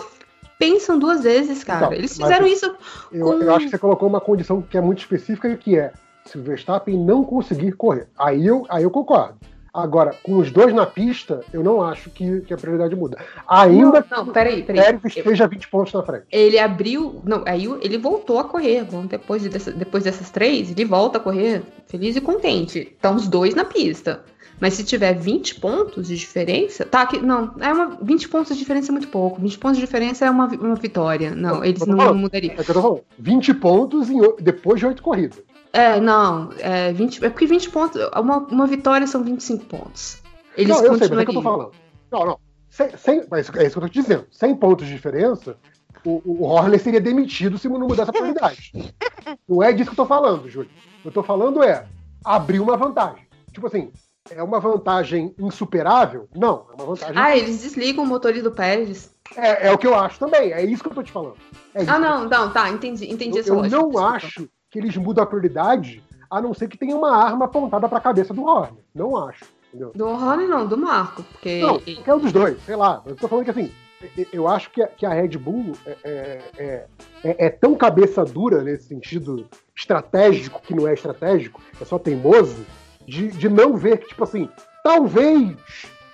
pensam 0.59 0.99
duas 0.99 1.23
vezes, 1.23 1.63
cara. 1.63 1.85
Então, 1.85 1.93
eles 1.97 2.17
fizeram 2.17 2.45
isso. 2.45 2.65
Eu, 3.11 3.25
Com- 3.25 3.33
eu 3.41 3.55
acho 3.55 3.65
que 3.65 3.71
você 3.71 3.77
colocou 3.77 4.07
uma 4.09 4.19
condição 4.21 4.61
que 4.61 4.77
é 4.77 4.81
muito 4.81 4.99
específica, 4.99 5.55
que 5.55 5.77
é 5.77 5.91
se 6.25 6.37
o 6.37 6.43
Verstappen 6.43 6.97
não 6.97 7.23
conseguir 7.23 7.71
correr. 7.73 8.07
Aí 8.17 8.45
eu, 8.45 8.65
aí 8.69 8.83
eu 8.83 8.91
concordo. 8.91 9.35
Agora, 9.73 10.13
com 10.21 10.37
os 10.37 10.51
dois 10.51 10.73
na 10.73 10.85
pista, 10.85 11.41
eu 11.53 11.63
não 11.63 11.81
acho 11.81 12.09
que, 12.09 12.41
que 12.41 12.53
a 12.53 12.57
prioridade 12.57 12.93
muda. 12.95 13.17
Ainda 13.47 14.05
Não, 14.11 14.25
não, 14.25 14.33
peraí, 14.33 14.63
peraí. 14.63 14.81
Pérez 14.83 15.01
esteja 15.17 15.47
20 15.47 15.69
pontos 15.69 15.93
na 15.93 16.03
frente. 16.03 16.25
Ele 16.29 16.59
abriu. 16.59 17.21
Não, 17.25 17.43
aí 17.45 17.65
ele 17.81 17.97
voltou 17.97 18.37
a 18.39 18.43
correr. 18.43 18.83
Bom, 18.83 19.05
Depois, 19.05 19.41
de, 19.43 19.49
dessa- 19.49 19.71
depois 19.71 20.03
dessas 20.03 20.29
três, 20.29 20.71
ele 20.71 20.83
volta 20.83 21.17
a 21.19 21.21
correr 21.21 21.61
feliz 21.87 22.15
e 22.17 22.21
contente. 22.21 22.79
Estão 22.79 23.15
os 23.15 23.27
dois 23.29 23.55
na 23.55 23.63
pista. 23.63 24.23
Mas 24.59 24.75
se 24.75 24.83
tiver 24.83 25.13
20 25.17 25.55
pontos 25.59 26.07
de 26.07 26.15
diferença. 26.17 26.85
Tá, 26.85 27.01
aqui, 27.01 27.17
não, 27.19 27.55
é 27.59 27.73
uma, 27.73 27.97
20 28.01 28.29
pontos 28.29 28.53
de 28.53 28.59
diferença 28.59 28.91
é 28.91 28.93
muito 28.93 29.07
pouco. 29.07 29.41
20 29.41 29.57
pontos 29.57 29.77
de 29.79 29.85
diferença 29.85 30.25
é 30.25 30.29
uma, 30.29 30.47
uma 30.47 30.75
vitória. 30.75 31.33
Não, 31.33 31.55
Não, 31.55 31.65
eles 31.65 31.81
eu 31.81 31.87
não 31.87 32.13
mudariam. 32.13 32.53
É 32.57 32.61
o 32.61 32.63
que 32.63 32.69
eu 32.69 32.75
tô 32.75 32.81
falando. 32.81 33.01
20 33.17 33.53
pontos 33.55 34.09
em 34.09 34.19
depois 34.39 34.79
de 34.79 34.85
8 34.85 35.01
corridas. 35.01 35.41
É, 35.73 35.99
não, 35.99 36.49
é, 36.59 36.91
20, 36.91 37.23
é 37.25 37.29
porque 37.29 37.45
20 37.45 37.69
pontos. 37.69 38.01
Uma, 38.17 38.37
uma 38.39 38.67
vitória 38.67 39.07
são 39.07 39.23
25 39.23 39.65
pontos. 39.65 40.21
Eles 40.57 40.69
não, 40.69 40.83
eu 40.85 40.97
sei, 40.97 41.07
mas 41.09 41.19
é 41.19 41.23
que 41.25 41.31
eu 41.31 41.35
tô 41.35 41.41
falando. 41.41 41.71
Não, 42.11 42.25
não. 42.25 42.39
Sem, 42.69 42.89
sem, 42.97 43.23
mas 43.29 43.49
é 43.55 43.63
isso 43.63 43.71
que 43.71 43.77
eu 43.77 43.81
tô 43.81 43.89
te 43.89 44.01
dizendo. 44.01 44.25
100 44.31 44.55
pontos 44.55 44.85
de 44.87 44.93
diferença, 44.93 45.57
o, 46.05 46.21
o 46.25 46.43
Horner 46.43 46.79
seria 46.79 46.99
demitido 47.01 47.57
se 47.57 47.69
não 47.69 47.79
mudasse 47.79 48.09
a 48.09 48.13
prioridade. 48.13 48.71
não 49.47 49.63
é 49.63 49.71
disso 49.71 49.89
que 49.91 49.93
eu 49.93 50.03
tô 50.03 50.05
falando, 50.05 50.49
Júlio. 50.49 50.69
O 50.99 51.01
que 51.03 51.07
eu 51.07 51.11
tô 51.11 51.23
falando 51.23 51.63
é 51.63 51.85
abrir 52.23 52.59
uma 52.59 52.75
vantagem. 52.75 53.25
Tipo 53.53 53.67
assim, 53.67 53.91
é 54.29 54.43
uma 54.43 54.59
vantagem 54.59 55.33
insuperável? 55.39 56.27
Não, 56.35 56.65
é 56.71 56.75
uma 56.75 56.85
vantagem. 56.85 57.15
Ah, 57.17 57.35
eles 57.37 57.61
desligam 57.61 58.03
o 58.03 58.07
motor 58.07 58.33
do 58.33 58.51
Pérez. 58.51 59.09
É, 59.35 59.67
é 59.67 59.71
o 59.71 59.77
que 59.77 59.87
eu 59.87 59.95
acho 59.95 60.19
também. 60.19 60.51
É 60.51 60.63
isso 60.65 60.83
que 60.83 60.89
eu 60.89 60.93
tô 60.95 61.03
te 61.03 61.11
falando. 61.11 61.35
É 61.73 61.81
Ah, 61.83 61.95
eu- 61.95 61.99
não, 61.99 62.29
não, 62.29 62.51
tá, 62.51 62.69
entendi, 62.69 63.09
entendi 63.11 63.37
Eu, 63.37 63.41
essa 63.41 63.49
eu 63.49 63.55
lógica. 63.55 63.77
não 63.77 63.89
desculpa. 63.89 64.15
acho 64.15 64.49
que 64.71 64.79
eles 64.79 64.95
mudam 64.95 65.23
a 65.23 65.27
prioridade, 65.27 66.01
a 66.29 66.41
não 66.41 66.53
ser 66.53 66.67
que 66.69 66.77
tenha 66.77 66.95
uma 66.95 67.15
arma 67.15 67.45
apontada 67.45 67.87
pra 67.89 67.99
cabeça 67.99 68.33
do 68.33 68.43
Horner. 68.45 68.73
Não 68.95 69.17
acho. 69.17 69.43
Entendeu? 69.67 69.91
Do 69.93 70.13
Rony 70.15 70.47
não, 70.47 70.65
do 70.65 70.77
Marco. 70.77 71.23
Porque. 71.23 71.61
Não, 71.61 71.79
qualquer 71.79 72.13
um 72.15 72.19
dos 72.19 72.31
dois, 72.31 72.57
sei 72.65 72.75
lá. 72.75 73.01
Eu 73.05 73.15
tô 73.15 73.27
falando 73.27 73.45
que 73.45 73.51
assim, 73.51 73.71
e- 74.17 74.27
eu 74.33 74.47
acho 74.47 74.69
que 74.71 74.81
a, 74.81 74.87
que 74.87 75.05
a 75.05 75.13
Red 75.13 75.37
Bull 75.37 75.73
é, 75.85 75.97
é- 76.03 76.41
é- 76.57 76.85
é- 77.23 77.45
é 77.45 77.49
tão 77.49 77.75
cabeça 77.75 78.23
dura 78.25 78.63
nesse 78.63 78.87
sentido 78.87 79.45
estratégico, 79.75 80.61
que 80.61 80.73
não 80.73 80.87
é 80.87 80.93
estratégico, 80.93 81.61
é 81.79 81.85
só 81.85 81.97
teimoso, 81.99 82.65
de, 83.05 83.27
de 83.29 83.49
não 83.49 83.75
ver 83.75 83.97
que, 83.99 84.07
tipo 84.09 84.23
assim, 84.23 84.47
talvez 84.83 85.55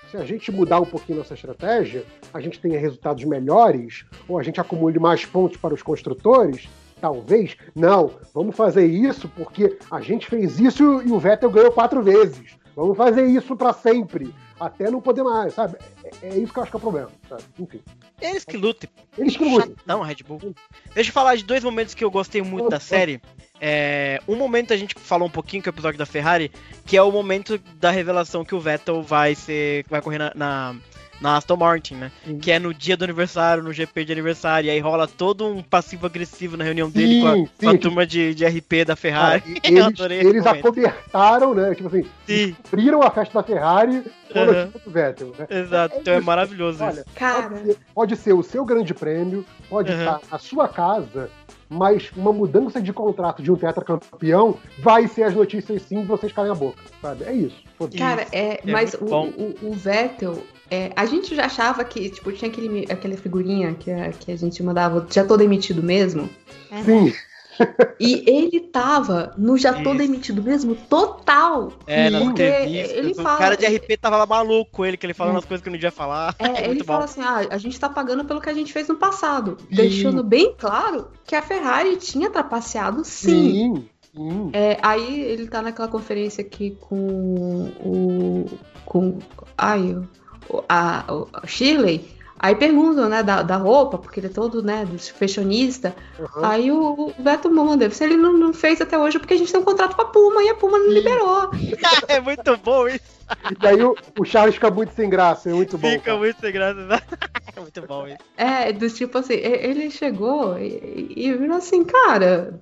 se 0.09 0.15
a 0.17 0.23
gente 0.23 0.51
mudar 0.51 0.79
um 0.79 0.85
pouquinho 0.85 1.17
nossa 1.17 1.33
estratégia, 1.33 2.05
a 2.33 2.39
gente 2.39 2.59
tenha 2.61 2.79
resultados 2.79 3.23
melhores, 3.25 4.05
ou 4.27 4.39
a 4.39 4.43
gente 4.43 4.59
acumule 4.61 4.97
mais 4.99 5.25
pontos 5.25 5.57
para 5.57 5.73
os 5.73 5.81
construtores. 5.83 6.69
Talvez, 6.99 7.55
não, 7.75 8.11
vamos 8.33 8.55
fazer 8.55 8.85
isso 8.85 9.29
porque 9.29 9.77
a 9.91 10.01
gente 10.01 10.27
fez 10.27 10.59
isso 10.59 11.01
e 11.03 11.11
o 11.11 11.19
Vettel 11.19 11.51
ganhou 11.51 11.71
quatro 11.71 12.01
vezes. 12.01 12.55
Vamos 12.75 12.95
fazer 12.95 13.25
isso 13.25 13.55
para 13.55 13.73
sempre, 13.73 14.33
até 14.59 14.91
não 14.91 15.01
poder 15.01 15.23
mais, 15.23 15.53
sabe? 15.53 15.77
É, 16.21 16.27
é 16.27 16.37
isso 16.37 16.53
que 16.53 16.59
eu 16.59 16.63
acho 16.63 16.71
que 16.71 16.77
é 16.77 16.79
o 16.79 16.81
problema, 16.81 17.09
sabe? 17.27 17.43
Enfim. 17.59 17.81
Eles 18.21 18.45
que 18.45 18.55
lutem. 18.55 18.89
Eles 19.17 19.35
que 19.35 19.43
não 19.43 19.53
lutam. 19.53 19.75
Chatão, 19.77 20.01
Red 20.01 20.17
Bull. 20.27 20.55
Deixa 20.93 21.09
eu 21.09 21.13
falar 21.13 21.35
de 21.35 21.43
dois 21.43 21.63
momentos 21.63 21.95
que 21.95 22.03
eu 22.03 22.11
gostei 22.11 22.41
muito 22.43 22.69
da 22.69 22.79
série. 22.79 23.19
É, 23.59 24.21
um 24.27 24.35
momento 24.35 24.73
a 24.73 24.77
gente 24.77 24.93
falou 24.95 25.27
um 25.27 25.31
pouquinho 25.31 25.63
que 25.63 25.69
é 25.69 25.71
o 25.71 25.73
episódio 25.73 25.97
da 25.97 26.05
Ferrari, 26.05 26.51
que 26.85 26.95
é 26.95 27.01
o 27.01 27.11
momento 27.11 27.57
da 27.79 27.89
revelação 27.89 28.45
que 28.45 28.53
o 28.53 28.59
Vettel 28.59 29.01
vai 29.01 29.33
ser. 29.33 29.83
vai 29.89 30.01
correr 30.01 30.19
na, 30.19 30.31
na, 30.35 30.75
na 31.21 31.37
Aston 31.37 31.55
Martin, 31.57 31.95
né? 31.95 32.11
Sim. 32.25 32.37
Que 32.39 32.51
é 32.51 32.59
no 32.59 32.73
dia 32.73 32.95
do 32.97 33.03
aniversário, 33.03 33.63
no 33.63 33.73
GP 33.73 34.05
de 34.05 34.11
aniversário. 34.11 34.67
E 34.67 34.69
aí 34.69 34.79
rola 34.79 35.07
todo 35.07 35.45
um 35.47 35.61
passivo-agressivo 35.63 36.55
na 36.57 36.63
reunião 36.63 36.89
dele 36.89 37.21
com 37.21 37.27
a, 37.27 37.33
Sim, 37.33 37.47
com 37.59 37.69
a 37.69 37.71
sim. 37.71 37.77
turma 37.77 38.05
de, 38.05 38.35
de 38.35 38.45
RP 38.45 38.85
da 38.85 38.95
Ferrari. 38.95 39.43
E 39.45 39.59
Eu 39.67 39.71
eles, 39.71 39.85
adorei 39.87 40.19
eles 40.19 40.45
acobertaram, 40.45 41.53
né? 41.53 41.73
Tipo 41.75 41.87
assim, 41.87 42.05
Sim, 42.25 42.55
abriram 42.67 43.01
a 43.01 43.11
festa 43.11 43.33
da 43.41 43.43
Ferrari 43.43 44.03
a 44.35 44.45
notícia 44.45 44.79
do 44.83 44.91
Vettel, 44.91 45.33
né? 45.39 45.47
exato. 45.49 45.95
Então 45.99 46.13
é 46.13 46.19
maravilhoso 46.21 46.83
Olha, 46.83 46.91
isso. 47.01 47.05
Cara, 47.15 47.47
Pode 47.49 47.65
ser, 47.65 47.77
pode 47.95 48.15
ser 48.17 48.33
o 48.33 48.43
seu 48.43 48.65
grande 48.65 48.93
prêmio, 48.93 49.45
pode 49.69 49.91
Uhum. 49.91 49.99
estar 49.99 50.19
na 50.31 50.37
sua 50.37 50.67
casa, 50.67 51.29
mas 51.69 52.11
uma 52.15 52.31
mudança 52.33 52.81
de 52.81 52.91
contrato 52.93 53.41
de 53.41 53.51
um 53.51 53.55
tetracampeão 53.55 54.57
vai 54.79 55.07
ser 55.07 55.23
as 55.23 55.33
notícias 55.33 55.81
sim 55.83 56.03
vocês 56.05 56.31
calem 56.31 56.51
a 56.51 56.55
boca, 56.55 56.81
sabe? 57.01 57.23
É 57.23 57.33
isso. 57.33 57.63
Foda-se. 57.77 57.97
cara, 57.97 58.27
é, 58.31 58.59
é 58.67 58.71
mas 58.71 58.93
o, 58.95 59.05
o, 59.05 59.55
o 59.69 59.73
Vettel. 59.73 60.43
é, 60.71 60.91
a 60.95 61.05
gente 61.05 61.35
já 61.35 61.45
achava 61.45 61.83
que, 61.83 62.09
tipo, 62.09 62.31
tinha 62.31 62.49
aquele, 62.49 62.85
aquela 62.91 63.15
figurinha 63.15 63.73
que 63.75 63.91
a, 63.91 64.11
que 64.11 64.31
a 64.31 64.35
gente 64.35 64.61
mandava, 64.63 65.05
já 65.11 65.23
tô 65.23 65.37
demitido 65.37 65.81
mesmo. 65.83 66.29
Sim, 66.83 67.13
E 67.99 68.23
ele 68.29 68.59
tava 68.59 69.33
no 69.37 69.57
já 69.57 69.73
tô 69.81 69.89
Isso. 69.89 69.97
demitido 69.97 70.43
mesmo, 70.43 70.75
total. 70.75 71.73
É, 71.87 72.09
nas 72.09 72.21
Porque 72.23 72.43
entrevistas. 72.43 72.97
ele 72.97 73.11
o 73.13 73.15
fala- 73.15 73.37
cara 73.37 73.57
de 73.57 73.65
RP 73.65 73.97
tava 73.99 74.17
lá 74.17 74.25
maluco, 74.27 74.85
ele, 74.85 74.95
que 74.97 75.05
ele 75.05 75.13
falando 75.13 75.33
Sim. 75.33 75.39
as 75.39 75.45
coisas 75.45 75.63
que 75.63 75.69
não 75.69 75.75
devia 75.77 75.91
falar. 75.91 76.35
É, 76.37 76.47
muito 76.67 76.69
ele 76.69 76.79
bom. 76.79 76.85
fala 76.93 77.05
assim: 77.05 77.21
ah, 77.21 77.47
a 77.49 77.57
gente 77.57 77.79
tá 77.79 77.89
pagando 77.89 78.25
pelo 78.25 78.39
que 78.41 78.49
a 78.49 78.53
gente 78.53 78.71
fez 78.71 78.87
no 78.87 78.95
passado. 78.95 79.57
Sim. 79.59 79.75
Deixando 79.75 80.23
bem 80.23 80.53
claro 80.57 81.07
que 81.25 81.35
a 81.35 81.41
Ferrari 81.41 81.95
tinha 81.97 82.29
trapaceado 82.29 83.03
sim. 83.03 83.53
sim, 83.53 83.89
sim. 84.17 84.49
É, 84.51 84.77
aí 84.81 85.21
ele 85.21 85.47
tá 85.47 85.61
naquela 85.61 85.87
conferência 85.87 86.41
aqui 86.41 86.77
com 86.81 87.71
o. 87.79 88.45
com. 88.85 89.19
Ai, 89.57 89.95
o, 90.49 90.63
a, 90.67 91.05
o 91.07 91.47
Shirley. 91.47 92.17
Aí 92.39 92.55
perguntam, 92.55 93.09
né, 93.09 93.23
da, 93.23 93.41
da 93.41 93.57
roupa, 93.57 93.97
porque 93.97 94.19
ele 94.19 94.27
é 94.27 94.29
todo, 94.29 94.61
né, 94.61 94.85
do 94.85 94.99
fashionista. 94.99 95.95
Uhum. 96.19 96.45
Aí 96.45 96.71
o, 96.71 97.07
o 97.07 97.13
Beto 97.17 97.49
manda, 97.49 97.89
se 97.89 98.03
ele 98.03 98.15
não, 98.15 98.33
não 98.33 98.53
fez 98.53 98.79
até 98.79 98.97
hoje 98.97 99.17
é 99.17 99.19
porque 99.19 99.33
a 99.33 99.37
gente 99.37 99.51
tem 99.51 99.59
um 99.59 99.63
contrato 99.63 99.95
com 99.95 100.03
a 100.03 100.05
Puma 100.05 100.43
e 100.43 100.49
a 100.49 100.53
Puma 100.53 100.77
não 100.77 100.89
liberou. 100.89 101.49
é 102.07 102.19
muito 102.19 102.57
bom 102.57 102.87
isso. 102.87 103.17
E 103.51 103.55
daí 103.55 103.83
o, 103.83 103.95
o 104.19 104.23
Charles 104.23 104.53
fica 104.53 104.69
muito 104.69 104.93
sem 104.93 105.09
graça, 105.09 105.49
é 105.49 105.53
muito 105.53 105.79
bom. 105.79 105.89
Fica 105.89 106.03
cara. 106.03 106.17
muito 106.17 106.39
sem 106.39 106.51
graça. 106.51 107.03
É 107.55 107.59
muito 107.59 107.81
bom 107.81 108.07
isso. 108.07 108.17
É, 108.37 108.71
do 108.71 108.87
tipo 108.87 109.17
assim, 109.17 109.33
ele 109.33 109.89
chegou 109.89 110.59
e, 110.59 111.11
e 111.15 111.33
virou 111.33 111.57
assim, 111.57 111.83
cara, 111.83 112.59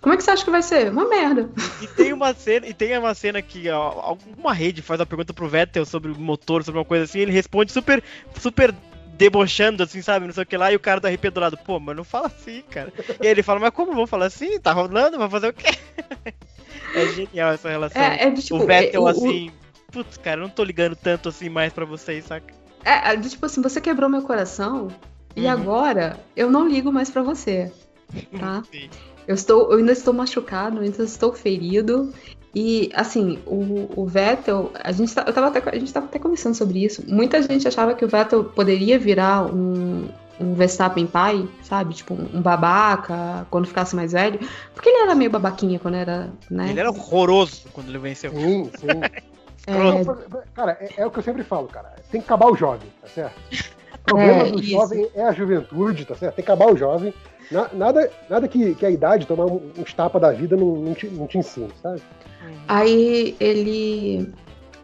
como 0.00 0.14
é 0.14 0.16
que 0.16 0.22
você 0.22 0.30
acha 0.30 0.44
que 0.44 0.50
vai 0.50 0.62
ser? 0.62 0.90
Uma 0.90 1.08
merda. 1.08 1.48
E 1.80 1.86
tem 1.86 2.12
uma 2.12 2.34
cena, 2.34 2.66
e 2.66 2.74
tem 2.74 2.96
uma 2.98 3.14
cena 3.14 3.40
que 3.42 3.68
ó, 3.70 4.00
alguma 4.00 4.52
rede 4.52 4.82
faz 4.82 5.00
uma 5.00 5.06
pergunta 5.06 5.32
pro 5.32 5.48
Vettel 5.48 5.84
sobre 5.86 6.10
o 6.12 6.18
motor, 6.18 6.62
sobre 6.64 6.78
uma 6.78 6.84
coisa 6.84 7.04
assim, 7.04 7.20
ele 7.20 7.32
responde 7.32 7.72
super, 7.72 8.02
super 8.38 8.74
debochando, 9.16 9.82
assim, 9.82 10.00
sabe? 10.02 10.26
Não 10.26 10.32
sei 10.32 10.42
o 10.42 10.46
que 10.46 10.56
lá, 10.56 10.72
e 10.72 10.76
o 10.76 10.80
cara 10.80 11.00
da 11.00 11.08
RP 11.10 11.30
do 11.30 11.40
lado, 11.40 11.56
pô, 11.58 11.78
mas 11.78 11.96
não 11.96 12.04
fala 12.04 12.26
assim, 12.28 12.62
cara. 12.70 12.92
E 13.20 13.26
aí 13.26 13.32
ele 13.32 13.42
fala, 13.42 13.60
mas 13.60 13.70
como 13.70 13.92
vou 13.94 14.06
falar 14.06 14.26
assim? 14.26 14.58
Tá 14.60 14.72
rolando, 14.72 15.18
vai 15.18 15.28
fazer 15.28 15.48
o 15.48 15.52
quê? 15.52 15.70
É 16.94 17.06
genial 17.06 17.52
essa 17.52 17.68
relação. 17.68 18.02
É, 18.02 18.24
é 18.24 18.30
tipo. 18.32 18.56
o 18.56 18.66
Vettel, 18.66 19.02
é, 19.02 19.04
o- 19.04 19.08
assim, 19.08 19.52
putz, 19.92 20.16
cara, 20.16 20.38
eu 20.40 20.42
não 20.42 20.50
tô 20.50 20.64
ligando 20.64 20.96
tanto 20.96 21.28
assim 21.28 21.48
mais 21.48 21.72
pra 21.72 21.84
vocês, 21.84 22.24
saca? 22.24 22.52
É, 22.84 23.12
é 23.12 23.16
tipo 23.20 23.44
assim, 23.46 23.60
você 23.62 23.80
quebrou 23.80 24.08
meu 24.10 24.22
coração 24.22 24.88
e 25.36 25.44
Uhum. 25.44 25.50
agora 25.50 26.18
eu 26.34 26.50
não 26.50 26.66
ligo 26.68 26.92
mais 26.92 27.08
pra 27.10 27.22
você, 27.22 27.72
tá? 28.38 28.62
Sim. 28.72 28.90
Eu, 29.30 29.34
estou, 29.34 29.70
eu 29.70 29.78
ainda 29.78 29.92
estou 29.92 30.12
machucado, 30.12 30.78
eu 30.78 30.82
ainda 30.82 31.04
estou 31.04 31.32
ferido. 31.32 32.12
E, 32.52 32.90
assim, 32.92 33.38
o, 33.46 33.88
o 33.94 34.04
Vettel, 34.04 34.72
a 34.82 34.90
gente, 34.90 35.14
tá- 35.14 35.22
eu 35.24 35.32
tava 35.32 35.46
até, 35.46 35.62
a 35.70 35.78
gente 35.78 35.92
tava 35.92 36.06
até 36.06 36.18
conversando 36.18 36.56
sobre 36.56 36.84
isso. 36.84 37.04
Muita 37.06 37.40
gente 37.40 37.68
achava 37.68 37.94
que 37.94 38.04
o 38.04 38.08
Vettel 38.08 38.42
poderia 38.42 38.98
virar 38.98 39.46
um, 39.46 40.08
um 40.40 40.54
Verstappen 40.54 41.06
pai, 41.06 41.48
sabe? 41.62 41.94
Tipo, 41.94 42.14
um 42.14 42.42
babaca 42.42 43.46
quando 43.52 43.68
ficasse 43.68 43.94
mais 43.94 44.10
velho. 44.10 44.40
Porque 44.74 44.88
ele 44.88 44.98
era 45.04 45.14
meio 45.14 45.30
babaquinha 45.30 45.78
quando 45.78 45.94
era, 45.94 46.28
né? 46.50 46.70
Ele 46.70 46.80
era 46.80 46.90
horroroso 46.90 47.68
quando 47.72 47.88
ele 47.88 47.98
venceu. 47.98 48.32
Sim, 48.32 48.68
sim. 48.80 48.88
É, 49.66 50.02
Cara, 50.54 50.76
é, 50.80 51.02
é 51.02 51.06
o 51.06 51.10
que 51.10 51.18
eu 51.18 51.22
sempre 51.22 51.44
falo, 51.44 51.68
cara. 51.68 51.92
Tem 52.10 52.20
que 52.20 52.26
acabar 52.26 52.50
o 52.50 52.56
jovem, 52.56 52.90
tá 53.00 53.06
certo? 53.06 53.34
O 54.00 54.04
problema 54.04 54.44
É, 54.44 54.50
do 54.50 54.58
isso. 54.58 54.70
jovem 54.70 55.08
é 55.14 55.22
a 55.22 55.32
juventude, 55.32 56.04
tá 56.06 56.16
certo? 56.16 56.34
Tem 56.34 56.44
que 56.44 56.50
acabar 56.50 56.72
o 56.72 56.76
jovem. 56.76 57.14
Na- 57.50 57.68
nada 57.72 58.10
nada 58.28 58.46
que, 58.48 58.74
que 58.74 58.86
a 58.86 58.90
idade, 58.90 59.26
tomar 59.26 59.46
um- 59.46 59.72
uns 59.78 59.92
tapas 59.92 60.20
da 60.22 60.30
vida, 60.30 60.56
não, 60.56 60.76
não, 60.76 60.94
te, 60.94 61.06
não 61.06 61.26
te 61.26 61.38
ensina, 61.38 61.68
sabe? 61.82 62.00
Aí 62.68 63.36
ele. 63.40 64.32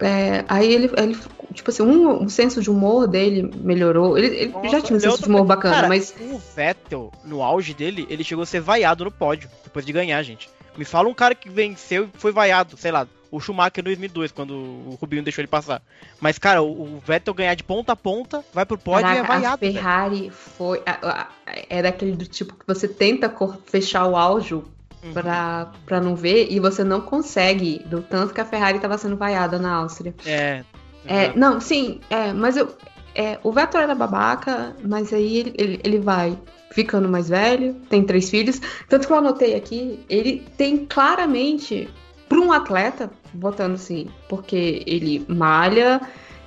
é, 0.00 0.44
aí 0.48 0.72
ele, 0.72 0.90
ele, 0.96 1.16
tipo 1.54 1.70
assim, 1.70 1.82
um, 1.82 2.24
o 2.24 2.28
senso 2.28 2.60
de 2.60 2.70
humor 2.70 3.06
dele 3.06 3.50
melhorou. 3.62 4.18
Ele, 4.18 4.26
ele 4.26 4.52
Nossa, 4.52 4.68
já 4.68 4.80
tinha 4.80 4.94
um 4.94 4.98
é 4.98 5.00
senso 5.00 5.22
de 5.22 5.28
humor 5.28 5.44
bacana, 5.44 5.74
Cara, 5.76 5.88
mas. 5.88 6.14
o 6.20 6.38
Vettel, 6.54 7.12
no 7.24 7.42
auge 7.42 7.72
dele, 7.72 8.06
ele 8.10 8.24
chegou 8.24 8.42
a 8.42 8.46
ser 8.46 8.60
vaiado 8.60 9.04
no 9.04 9.10
pódio, 9.10 9.48
depois 9.64 9.84
de 9.86 9.92
ganhar, 9.92 10.22
gente. 10.22 10.48
Me 10.76 10.84
fala 10.84 11.08
um 11.08 11.14
cara 11.14 11.34
que 11.34 11.48
venceu 11.48 12.04
e 12.04 12.18
foi 12.18 12.32
vaiado, 12.32 12.76
sei 12.76 12.90
lá, 12.90 13.06
o 13.36 13.40
Schumacher 13.40 13.80
em 13.80 13.82
2002, 13.84 14.32
quando 14.32 14.50
o 14.54 14.98
Rubinho 15.00 15.22
deixou 15.22 15.40
ele 15.42 15.48
passar. 15.48 15.82
Mas, 16.20 16.38
cara, 16.38 16.62
o 16.62 16.96
o 16.96 17.00
Vettel 17.06 17.34
ganhar 17.34 17.54
de 17.54 17.62
ponta 17.62 17.92
a 17.92 17.96
ponta, 17.96 18.44
vai 18.54 18.64
pro 18.64 18.78
pódio 18.78 19.08
e 19.08 19.12
é 19.12 19.14
Caraca, 19.16 19.32
a 19.32 19.36
vaiado. 19.38 19.60
velho. 19.60 19.72
Ferrari 19.74 20.30
foi. 20.30 20.82
a- 20.86 21.08
a- 21.10 21.28
é 21.68 21.82
daquele 21.82 22.12
do 22.12 22.26
tipo 22.26 22.54
que 22.54 22.66
você 22.66 22.88
tenta 22.88 23.32
fechar 23.66 24.06
o 24.06 24.16
áudio 24.16 24.64
Uhum. 25.04 25.12
pra, 25.12 25.70
pra 25.84 26.00
não 26.00 26.16
ver 26.16 26.48
e 26.50 26.58
você 26.58 26.82
não 26.82 27.00
consegue, 27.00 27.80
do 27.86 28.00
tanto 28.02 28.32
que 28.34 28.40
a 28.40 28.44
Ferrari 28.44 28.78
tava 28.80 28.96
sendo 28.98 29.16
vaiada 29.16 29.58
na 29.58 29.74
Áustria. 29.74 30.14
É. 30.24 30.64
É, 31.06 31.32
não, 31.36 31.60
sim, 31.60 32.00
é, 32.10 32.32
mas 32.32 32.56
eu. 32.56 32.74
é, 33.14 33.38
o 33.42 33.52
Vettel 33.52 33.80
era 33.82 33.94
babaca, 33.94 34.74
mas 34.82 35.12
aí 35.12 35.38
ele, 35.38 35.54
ele, 35.56 35.80
ele 35.84 35.98
vai 36.00 36.36
ficando 36.72 37.08
mais 37.08 37.28
velho, 37.28 37.74
tem 37.88 38.02
três 38.04 38.28
filhos. 38.28 38.60
Tanto 38.88 39.06
que 39.06 39.12
eu 39.12 39.16
anotei 39.16 39.54
aqui, 39.54 40.04
ele 40.08 40.44
tem 40.58 40.84
claramente, 40.84 41.88
para 42.28 42.38
um 42.38 42.52
atleta, 42.52 43.10
botando 43.32 43.74
assim, 43.74 44.08
porque 44.28 44.82
ele 44.86 45.24
malha, 45.28 46.00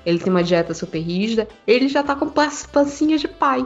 ele 0.05 0.19
tem 0.19 0.31
uma 0.31 0.43
dieta 0.43 0.73
super 0.73 0.99
rígida, 0.99 1.47
ele 1.65 1.87
já 1.87 2.03
tá 2.03 2.15
com 2.15 2.29
pancinha 2.29 3.17
de 3.17 3.27
pai. 3.27 3.65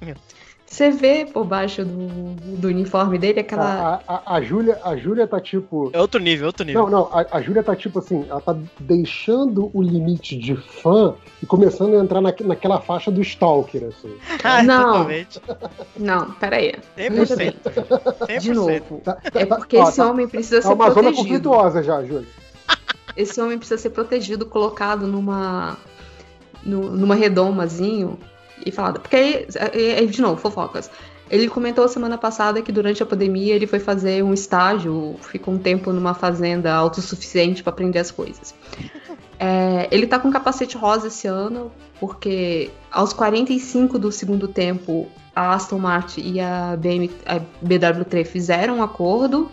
Meu 0.00 0.16
Você 0.74 0.90
vê 0.90 1.24
por 1.24 1.44
baixo 1.44 1.84
do, 1.84 2.34
do 2.56 2.66
uniforme 2.66 3.16
dele 3.16 3.38
aquela. 3.38 4.02
A, 4.08 4.14
a, 4.16 4.34
a 4.34 4.40
Júlia 4.42 4.76
a 4.82 4.96
Júlia 4.96 5.24
tá 5.24 5.40
tipo. 5.40 5.88
É 5.92 6.00
outro 6.00 6.18
nível, 6.18 6.48
outro 6.48 6.66
nível. 6.66 6.82
Não, 6.82 6.90
não, 6.90 7.08
a, 7.16 7.24
a 7.36 7.40
Júlia 7.40 7.62
tá 7.62 7.76
tipo 7.76 8.00
assim, 8.00 8.26
ela 8.28 8.40
tá 8.40 8.56
deixando 8.80 9.70
o 9.72 9.80
limite 9.80 10.36
de 10.36 10.56
fã 10.56 11.14
e 11.40 11.46
começando 11.46 11.94
a 11.94 11.98
entrar 12.02 12.20
na, 12.20 12.34
naquela 12.40 12.80
faixa 12.80 13.08
do 13.08 13.20
Stalker, 13.22 13.84
assim. 13.84 14.16
Ah, 14.42 14.64
Não. 14.64 14.82
Totalmente. 14.94 15.40
Não, 15.96 16.32
peraí. 16.32 16.74
100%. 16.98 17.54
100%. 18.26 18.38
De 18.40 18.52
novo. 18.52 19.00
Tá, 19.04 19.16
É 19.32 19.46
tá- 19.46 19.54
porque 19.56 19.76
ó, 19.76 19.88
esse 19.88 19.98
tá- 19.98 20.10
homem 20.10 20.26
precisa 20.26 20.56
tá 20.60 20.66
ser 20.68 20.74
uma 20.74 20.86
zona 20.90 21.12
protegido. 21.12 21.22
conflituosa 21.50 21.82
já, 21.84 22.02
Júlia. 22.02 22.26
Esse 23.16 23.40
homem 23.40 23.56
precisa 23.58 23.80
ser 23.80 23.90
protegido, 23.90 24.44
colocado 24.44 25.06
numa 25.06 25.76
nu- 26.64 26.90
numa 26.90 27.14
redomazinho 27.14 28.18
e 28.64 28.70
falado. 28.70 29.00
Porque 29.00 29.16
aí, 29.16 30.06
de 30.06 30.20
novo, 30.20 30.40
fofocas. 30.40 30.90
Ele 31.30 31.48
comentou 31.48 31.88
semana 31.88 32.18
passada 32.18 32.60
que 32.60 32.70
durante 32.70 33.02
a 33.02 33.06
pandemia 33.06 33.54
ele 33.54 33.66
foi 33.66 33.78
fazer 33.78 34.22
um 34.22 34.34
estágio, 34.34 35.16
ficou 35.22 35.54
um 35.54 35.58
tempo 35.58 35.90
numa 35.90 36.12
fazenda 36.12 36.72
autossuficiente 36.74 37.62
para 37.62 37.72
aprender 37.72 37.98
as 37.98 38.10
coisas. 38.10 38.54
É, 39.38 39.88
ele 39.90 40.06
tá 40.06 40.18
com 40.18 40.30
capacete 40.30 40.76
rosa 40.76 41.08
esse 41.08 41.26
ano, 41.26 41.72
porque 41.98 42.70
aos 42.90 43.12
45 43.12 43.98
do 43.98 44.12
segundo 44.12 44.46
tempo, 44.46 45.08
a 45.34 45.54
Aston 45.54 45.78
Martin 45.78 46.20
e 46.34 46.40
a, 46.40 46.76
BM, 46.76 47.10
a 47.26 47.38
BWT 47.38 48.24
fizeram 48.24 48.78
um 48.78 48.82
acordo 48.82 49.50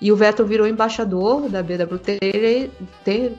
e 0.00 0.12
o 0.12 0.16
Vettel 0.16 0.46
virou 0.46 0.66
embaixador 0.66 1.48
da 1.48 1.62
BWT, 1.62 2.70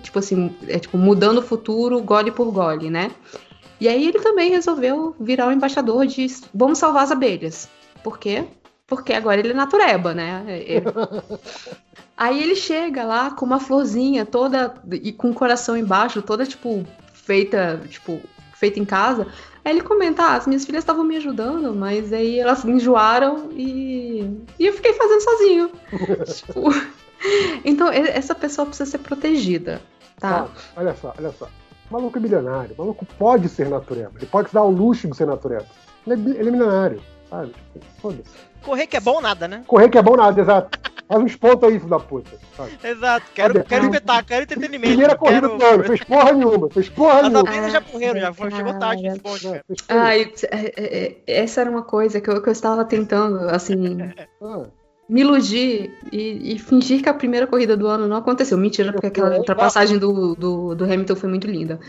tipo 0.04 0.20
assim, 0.20 0.54
é 0.68 0.78
tipo 0.78 0.98
mudando 0.98 1.38
o 1.38 1.42
futuro 1.42 2.02
gole 2.02 2.32
por 2.32 2.52
gole, 2.52 2.90
né? 2.90 3.12
E 3.80 3.88
aí 3.88 4.08
ele 4.08 4.20
também 4.20 4.52
resolveu 4.52 5.16
virar 5.20 5.48
o 5.48 5.52
embaixador 5.52 6.06
de 6.06 6.28
vamos 6.54 6.78
salvar 6.78 7.04
as 7.04 7.12
abelhas. 7.12 7.70
Por 8.04 8.18
quê? 8.20 8.46
Porque 8.86 9.14
agora 9.14 9.40
ele 9.40 9.52
é 9.52 9.54
natureba, 9.54 10.14
né? 10.14 10.44
É- 10.48 10.82
Aí 12.20 12.44
ele 12.44 12.56
chega 12.56 13.06
lá 13.06 13.32
com 13.32 13.46
uma 13.46 13.62
florzinha 13.62 14.26
toda 14.26 14.74
e 14.92 15.14
com 15.14 15.30
o 15.30 15.34
coração 15.34 15.78
embaixo, 15.78 16.22
toda 16.22 16.46
tipo 16.46 16.86
feita, 17.14 17.80
tipo, 17.88 18.20
feita 18.56 18.78
em 18.78 18.84
casa. 18.84 19.26
Aí 19.64 19.72
ele 19.72 19.82
comenta: 19.82 20.24
ah, 20.24 20.36
as 20.36 20.46
minhas 20.46 20.66
filhas 20.66 20.84
estavam 20.84 21.06
me 21.06 21.16
ajudando, 21.16 21.74
mas 21.74 22.12
aí 22.12 22.38
elas 22.38 22.66
enjoaram 22.66 23.50
e, 23.54 24.38
e 24.60 24.66
eu 24.66 24.74
fiquei 24.74 24.92
fazendo 24.94 25.22
sozinho. 25.22 25.72
tipo, 26.36 26.62
então 27.64 27.88
essa 27.88 28.36
pessoa 28.36 28.66
precisa 28.66 28.90
ser 28.90 28.98
protegida, 28.98 29.82
tá? 30.20 30.46
Ah, 30.46 30.48
olha 30.76 30.94
só, 30.96 31.14
olha 31.18 31.32
só. 31.32 31.48
O 31.90 31.94
maluco 31.94 32.18
é 32.18 32.22
milionário. 32.22 32.76
O 32.78 32.82
maluco 32.82 33.06
pode 33.18 33.50
ser 33.50 33.68
natureba. 33.68 34.12
Ele 34.18 34.26
pode 34.28 34.50
se 34.50 34.54
dar 34.54 34.64
o 34.64 34.70
luxo 34.70 35.08
de 35.08 35.18
ser 35.18 35.26
natureba. 35.26 35.66
Ele 36.06 36.32
é, 36.32 36.40
ele 36.40 36.50
é 36.50 36.52
milionário, 36.52 37.02
sabe? 37.30 37.54
Tipo, 37.74 37.86
foda-se. 38.02 38.30
Correr 38.62 38.88
que 38.88 38.98
é 38.98 39.00
bom 39.00 39.22
nada, 39.22 39.48
né? 39.48 39.64
Correr 39.66 39.90
que 39.90 39.98
é 39.98 40.02
bom 40.02 40.16
nada, 40.16 40.40
exato. 40.40 40.78
Faz 41.08 41.24
uns 41.24 41.36
pontos 41.36 41.68
aí, 41.68 41.80
filho 41.80 41.90
da 41.90 42.00
puta. 42.00 42.30
Sabe? 42.56 42.78
Exato. 42.84 43.26
Quero, 43.34 43.54
Olha, 43.56 43.64
quero 43.64 43.86
espetar, 43.86 44.26
quero 44.26 44.44
entretenimento. 44.44 44.88
Primeira 44.90 45.16
corrida 45.18 45.48
quero... 45.50 45.58
do 45.58 45.66
ano, 45.66 45.84
fez 45.86 46.04
porra 46.04 46.32
nenhuma, 46.34 46.70
fez 46.70 46.90
porra 46.90 47.14
As 47.14 47.22
nenhuma. 47.24 47.40
abelhas 47.40 47.72
já 47.72 47.82
morreram, 47.82 48.20
já 48.20 48.34
foi, 48.34 48.52
chegou 48.52 48.74
tarde 48.80 49.20
porra 49.20 49.64
Ai, 49.88 50.32
é- 50.52 50.66
é- 50.78 51.06
é- 51.26 51.42
essa 51.42 51.62
era 51.62 51.70
uma 51.72 51.82
coisa 51.82 52.22
que 52.22 52.30
eu, 52.30 52.42
que 52.44 52.50
eu 52.50 52.54
estava 52.54 52.86
tentando, 52.86 53.50
assim, 53.50 53.76
nenhuma. 53.76 54.14
Me 55.10 55.22
iludir 55.22 55.92
e, 56.12 56.54
e 56.54 56.60
fingir 56.60 57.02
que 57.02 57.10
a 57.10 57.14
primeira 57.14 57.48
corrida 57.48 57.76
do 57.76 57.88
ano 57.88 58.08
não 58.08 58.16
aconteceu. 58.16 58.58
Mentira, 58.58 58.92
porque 58.92 59.08
aquela 59.08 59.38
ultrapassagem 59.38 59.98
do, 59.98 60.36
do, 60.36 60.76
do 60.76 60.84
Hamilton 60.86 61.16
foi 61.16 61.30
muito 61.30 61.48
linda. 61.48 61.80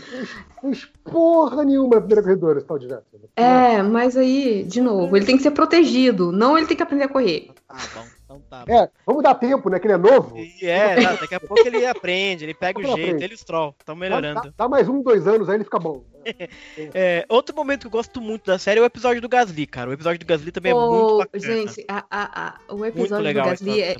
Fez 0.59 0.89
porra 1.03 1.63
nenhuma 1.63 1.95
na 1.95 2.01
primeira 2.01 2.23
corredora, 2.23 2.57
esse 2.57 2.67
tal 2.67 2.79
de. 2.79 2.87
É, 3.35 3.83
mas 3.83 4.17
aí, 4.17 4.63
de 4.63 4.81
novo, 4.81 5.15
ele 5.15 5.25
tem 5.25 5.37
que 5.37 5.43
ser 5.43 5.51
protegido, 5.51 6.31
não 6.31 6.57
ele 6.57 6.65
tem 6.65 6.75
que 6.75 6.83
aprender 6.83 7.03
a 7.03 7.09
correr. 7.09 7.51
Ah, 7.69 7.77
bom, 7.93 8.01
então 8.01 8.20
tá. 8.51 8.65
É, 8.67 8.89
vamos 9.05 9.23
dar 9.23 9.33
tempo, 9.35 9.69
né? 9.69 9.79
Que 9.79 9.87
ele 9.87 9.93
é 9.93 9.97
novo. 9.97 10.37
E 10.37 10.65
é, 10.65 11.01
tá, 11.01 11.13
daqui 11.15 11.35
a 11.35 11.39
pouco 11.39 11.65
ele 11.65 11.85
aprende, 11.85 12.43
ele 12.45 12.53
pega 12.53 12.79
o 12.79 12.83
jeito, 12.83 12.99
aprende. 12.99 13.23
ele 13.23 13.33
e 13.33 13.35
o 13.35 13.37
Stroll, 13.37 13.75
estão 13.79 13.95
Dá, 13.95 13.99
melhorando. 13.99 14.41
dá- 14.41 14.53
dá 14.57 14.69
mais 14.69 14.87
um, 14.89 15.01
dois 15.01 15.27
anos, 15.27 15.47
aí 15.49 15.55
ele 15.55 15.63
fica 15.63 15.79
bom. 15.79 16.03
É, 16.93 17.25
outro 17.29 17.55
momento 17.55 17.81
que 17.81 17.87
eu 17.87 17.91
gosto 17.91 18.21
muito 18.21 18.45
da 18.45 18.59
série 18.59 18.79
é 18.79 18.83
o 18.83 18.85
episódio 18.85 19.21
do 19.21 19.29
Gasly, 19.29 19.65
cara. 19.65 19.89
O 19.89 19.93
episódio 19.93 20.19
do 20.19 20.25
Gasly 20.25 20.51
também 20.51 20.71
é 20.71 20.75
Ô, 20.75 20.91
muito 20.91 21.17
bacana. 21.19 21.43
gente, 21.43 21.85
a- 21.87 22.05
a- 22.11 22.47
a- 22.69 22.73
o 22.73 22.85
episódio 22.85 23.23
legal 23.23 23.45
do 23.45 23.49
Gasly 23.49 23.81
é, 23.81 23.91
é, 23.93 23.97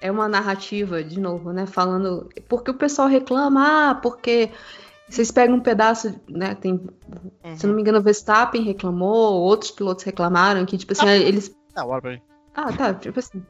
é 0.00 0.10
uma 0.10 0.28
narrativa, 0.28 1.02
de 1.04 1.20
novo, 1.20 1.52
né? 1.52 1.66
Falando. 1.66 2.28
Porque 2.48 2.70
o 2.70 2.74
pessoal 2.74 3.06
reclama, 3.08 3.90
ah, 3.90 3.94
porque 3.94 4.50
vocês 5.08 5.30
pegam 5.30 5.56
um 5.56 5.60
pedaço, 5.60 6.18
né? 6.28 6.54
Tem, 6.56 6.72
Uhum. 6.72 7.56
se 7.56 7.64
eu 7.66 7.68
não 7.68 7.74
me 7.76 7.82
engano, 7.82 7.98
o 7.98 8.02
Verstappen 8.02 8.62
reclamou, 8.62 9.40
outros 9.40 9.70
pilotos 9.70 10.04
reclamaram 10.04 10.64
que, 10.66 10.76
tipo 10.78 10.92
assim, 10.92 11.08
eles 11.08 11.54
Tá, 11.74 11.84
bora 11.84 12.00
pra 12.02 12.12
ele. 12.14 12.22
Ah, 12.54 12.72
tá. 12.72 12.94
Tipo 12.94 13.18
assim. 13.18 13.42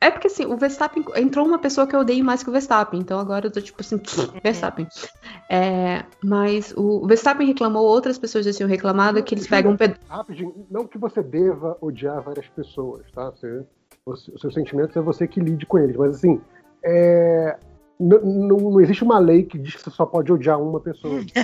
É 0.00 0.10
porque 0.10 0.26
assim, 0.26 0.44
o 0.44 0.56
Verstappen 0.56 1.04
entrou 1.16 1.46
uma 1.46 1.58
pessoa 1.58 1.86
que 1.86 1.96
eu 1.96 2.00
odeio 2.00 2.24
mais 2.24 2.42
que 2.42 2.48
o 2.48 2.52
Verstappen, 2.52 3.00
então 3.00 3.18
agora 3.18 3.46
eu 3.46 3.50
tô 3.50 3.60
tipo 3.60 3.80
assim, 3.80 4.00
Verstappen. 4.42 4.86
É, 5.50 6.04
mas 6.22 6.72
o 6.76 7.06
Verstappen 7.06 7.46
reclamou, 7.46 7.82
outras 7.82 8.18
pessoas 8.18 8.44
já 8.44 8.52
tinham 8.52 8.68
reclamado 8.68 9.22
que 9.22 9.34
eles 9.34 9.46
pegam 9.48 9.72
um 9.72 9.76
ped... 9.76 9.96
Rapidinho, 10.08 10.66
não 10.70 10.86
que 10.86 10.98
você 10.98 11.22
deva 11.22 11.78
odiar 11.80 12.20
várias 12.22 12.46
pessoas, 12.48 13.10
tá? 13.10 13.30
Você, 13.30 13.64
você, 14.04 14.30
os 14.32 14.40
seus 14.40 14.54
sentimentos 14.54 14.94
é 14.96 15.00
você 15.00 15.26
que 15.26 15.40
lide 15.40 15.64
com 15.64 15.78
eles, 15.78 15.96
mas 15.96 16.16
assim, 16.16 16.40
é, 16.84 17.58
n- 18.00 18.16
n- 18.16 18.48
não 18.48 18.80
existe 18.80 19.02
uma 19.04 19.18
lei 19.18 19.42
que 19.44 19.58
diz 19.58 19.74
que 19.76 19.82
você 19.82 19.90
só 19.90 20.04
pode 20.06 20.32
odiar 20.32 20.60
uma 20.60 20.80
pessoa. 20.80 21.20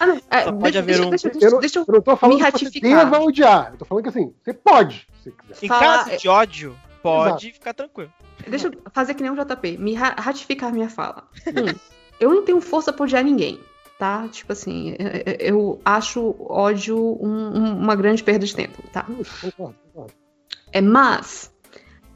Ah, 0.00 0.06
não, 0.06 0.20
é, 0.30 0.44
Só 0.44 0.52
pode 0.52 0.60
deixa, 0.62 0.78
haver 0.78 1.00
um. 1.06 1.10
deixa, 1.10 1.28
Eu 1.28 1.50
não, 1.50 1.58
deixa 1.60 1.78
eu 1.80 1.84
eu 1.88 1.94
não 1.94 2.00
tô 2.00 2.16
falando 2.16 2.36
me 2.38 2.44
que 2.44 2.50
você 2.50 2.64
ratificar. 2.64 3.04
deva 3.10 3.20
odiar, 3.24 3.70
eu 3.72 3.78
tô 3.78 3.84
falando 3.84 4.04
que 4.04 4.08
assim, 4.10 4.32
você 4.44 4.52
pode, 4.54 5.08
se 5.24 5.32
quiser. 5.32 5.64
Em 5.64 5.68
caso 5.68 6.16
de 6.16 6.28
ódio, 6.28 6.76
pode 7.02 7.52
ficar 7.52 7.74
tranquilo. 7.74 8.12
Deixa 8.46 8.68
eu 8.68 8.72
fazer 8.92 9.14
que 9.14 9.22
nem 9.22 9.32
o 9.32 9.34
JP, 9.34 9.76
me 9.78 9.94
ra- 9.94 10.14
ratificar 10.16 10.72
minha 10.72 10.88
fala. 10.88 11.24
Um, 11.48 11.74
eu 12.20 12.32
não 12.32 12.44
tenho 12.44 12.60
força 12.60 12.92
pra 12.92 13.04
odiar 13.04 13.24
ninguém, 13.24 13.58
tá? 13.98 14.28
Tipo 14.28 14.52
assim, 14.52 14.94
eu, 15.40 15.56
eu 15.56 15.80
acho 15.84 16.36
ódio 16.38 16.96
um- 17.20 17.58
um- 17.58 17.78
uma 17.78 17.96
grande 17.96 18.22
perda 18.22 18.46
de 18.46 18.54
tempo, 18.54 18.80
tá? 18.92 19.04
Justo, 19.08 19.50
concordo, 19.50 19.74
concordo. 19.92 20.12
É, 20.72 20.80
mas 20.80 21.52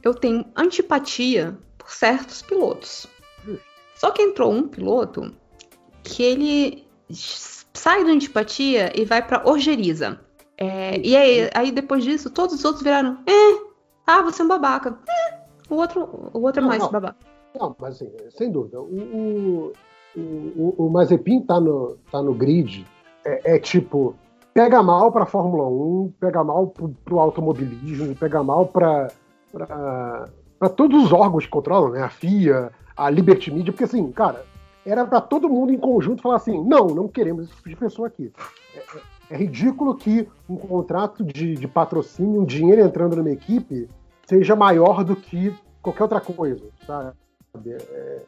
eu 0.04 0.14
tenho 0.14 0.44
antipatia 0.56 1.58
por 1.76 1.90
certos 1.90 2.42
pilotos. 2.42 3.06
Só 4.02 4.10
que 4.10 4.20
entrou 4.20 4.50
um 4.50 4.66
piloto 4.66 5.32
que 6.02 6.24
ele 6.24 6.88
sai 7.08 8.02
da 8.04 8.10
antipatia 8.10 8.90
e 9.00 9.04
vai 9.04 9.24
pra 9.24 9.48
orgeriza. 9.48 10.18
É, 10.58 10.98
e 10.98 11.16
aí, 11.16 11.48
aí 11.54 11.70
depois 11.70 12.02
disso, 12.02 12.28
todos 12.28 12.56
os 12.56 12.64
outros 12.64 12.82
viraram, 12.82 13.18
é, 13.28 13.62
ah, 14.04 14.20
você 14.22 14.42
é 14.42 14.44
um 14.44 14.48
babaca. 14.48 14.98
É, 15.08 15.38
o 15.70 15.76
outro, 15.76 16.30
o 16.34 16.40
outro 16.40 16.58
é 16.58 16.62
Não, 16.62 16.68
mais 16.68 16.82
não. 16.82 16.90
babaca. 16.90 17.16
Não, 17.56 17.76
mas 17.78 17.94
assim, 17.94 18.10
sem 18.30 18.50
dúvida. 18.50 18.80
O, 18.80 19.72
o, 20.16 20.20
o, 20.20 20.74
o 20.78 20.90
Mazepin 20.90 21.40
tá 21.42 21.60
no, 21.60 21.96
tá 22.10 22.20
no 22.20 22.34
grid, 22.34 22.84
é, 23.24 23.54
é 23.54 23.58
tipo, 23.60 24.16
pega 24.52 24.82
mal 24.82 25.12
pra 25.12 25.26
Fórmula 25.26 25.68
1, 25.68 26.14
pega 26.18 26.42
mal 26.42 26.66
pro, 26.66 26.88
pro 27.04 27.20
automobilismo, 27.20 28.16
pega 28.16 28.42
mal 28.42 28.66
pra, 28.66 29.12
pra, 29.52 30.28
pra 30.58 30.68
todos 30.68 31.04
os 31.04 31.12
órgãos 31.12 31.44
que 31.44 31.52
controlam, 31.52 31.92
né? 31.92 32.02
A 32.02 32.08
FIA, 32.08 32.72
a 32.96 33.08
Liberty 33.10 33.50
Media, 33.50 33.72
porque 33.72 33.84
assim, 33.84 34.10
cara, 34.12 34.44
era 34.84 35.04
pra 35.06 35.20
todo 35.20 35.48
mundo 35.48 35.72
em 35.72 35.78
conjunto 35.78 36.22
falar 36.22 36.36
assim: 36.36 36.62
não, 36.64 36.88
não 36.88 37.08
queremos 37.08 37.46
esse 37.46 37.56
tipo 37.56 37.68
de 37.68 37.76
pessoa 37.76 38.08
aqui. 38.08 38.32
É, 38.74 38.78
é- 38.78 39.12
é 39.30 39.36
ridículo 39.36 39.94
que 39.94 40.28
um 40.46 40.56
contrato 40.56 41.24
de, 41.24 41.54
de 41.54 41.66
patrocínio, 41.66 42.42
um 42.42 42.44
dinheiro 42.44 42.82
entrando 42.82 43.16
numa 43.16 43.30
equipe, 43.30 43.88
seja 44.26 44.54
maior 44.54 45.02
do 45.04 45.16
que 45.16 45.54
qualquer 45.80 46.02
outra 46.02 46.20
coisa, 46.20 46.62
sabe? 46.86 47.12
É, 47.66 48.22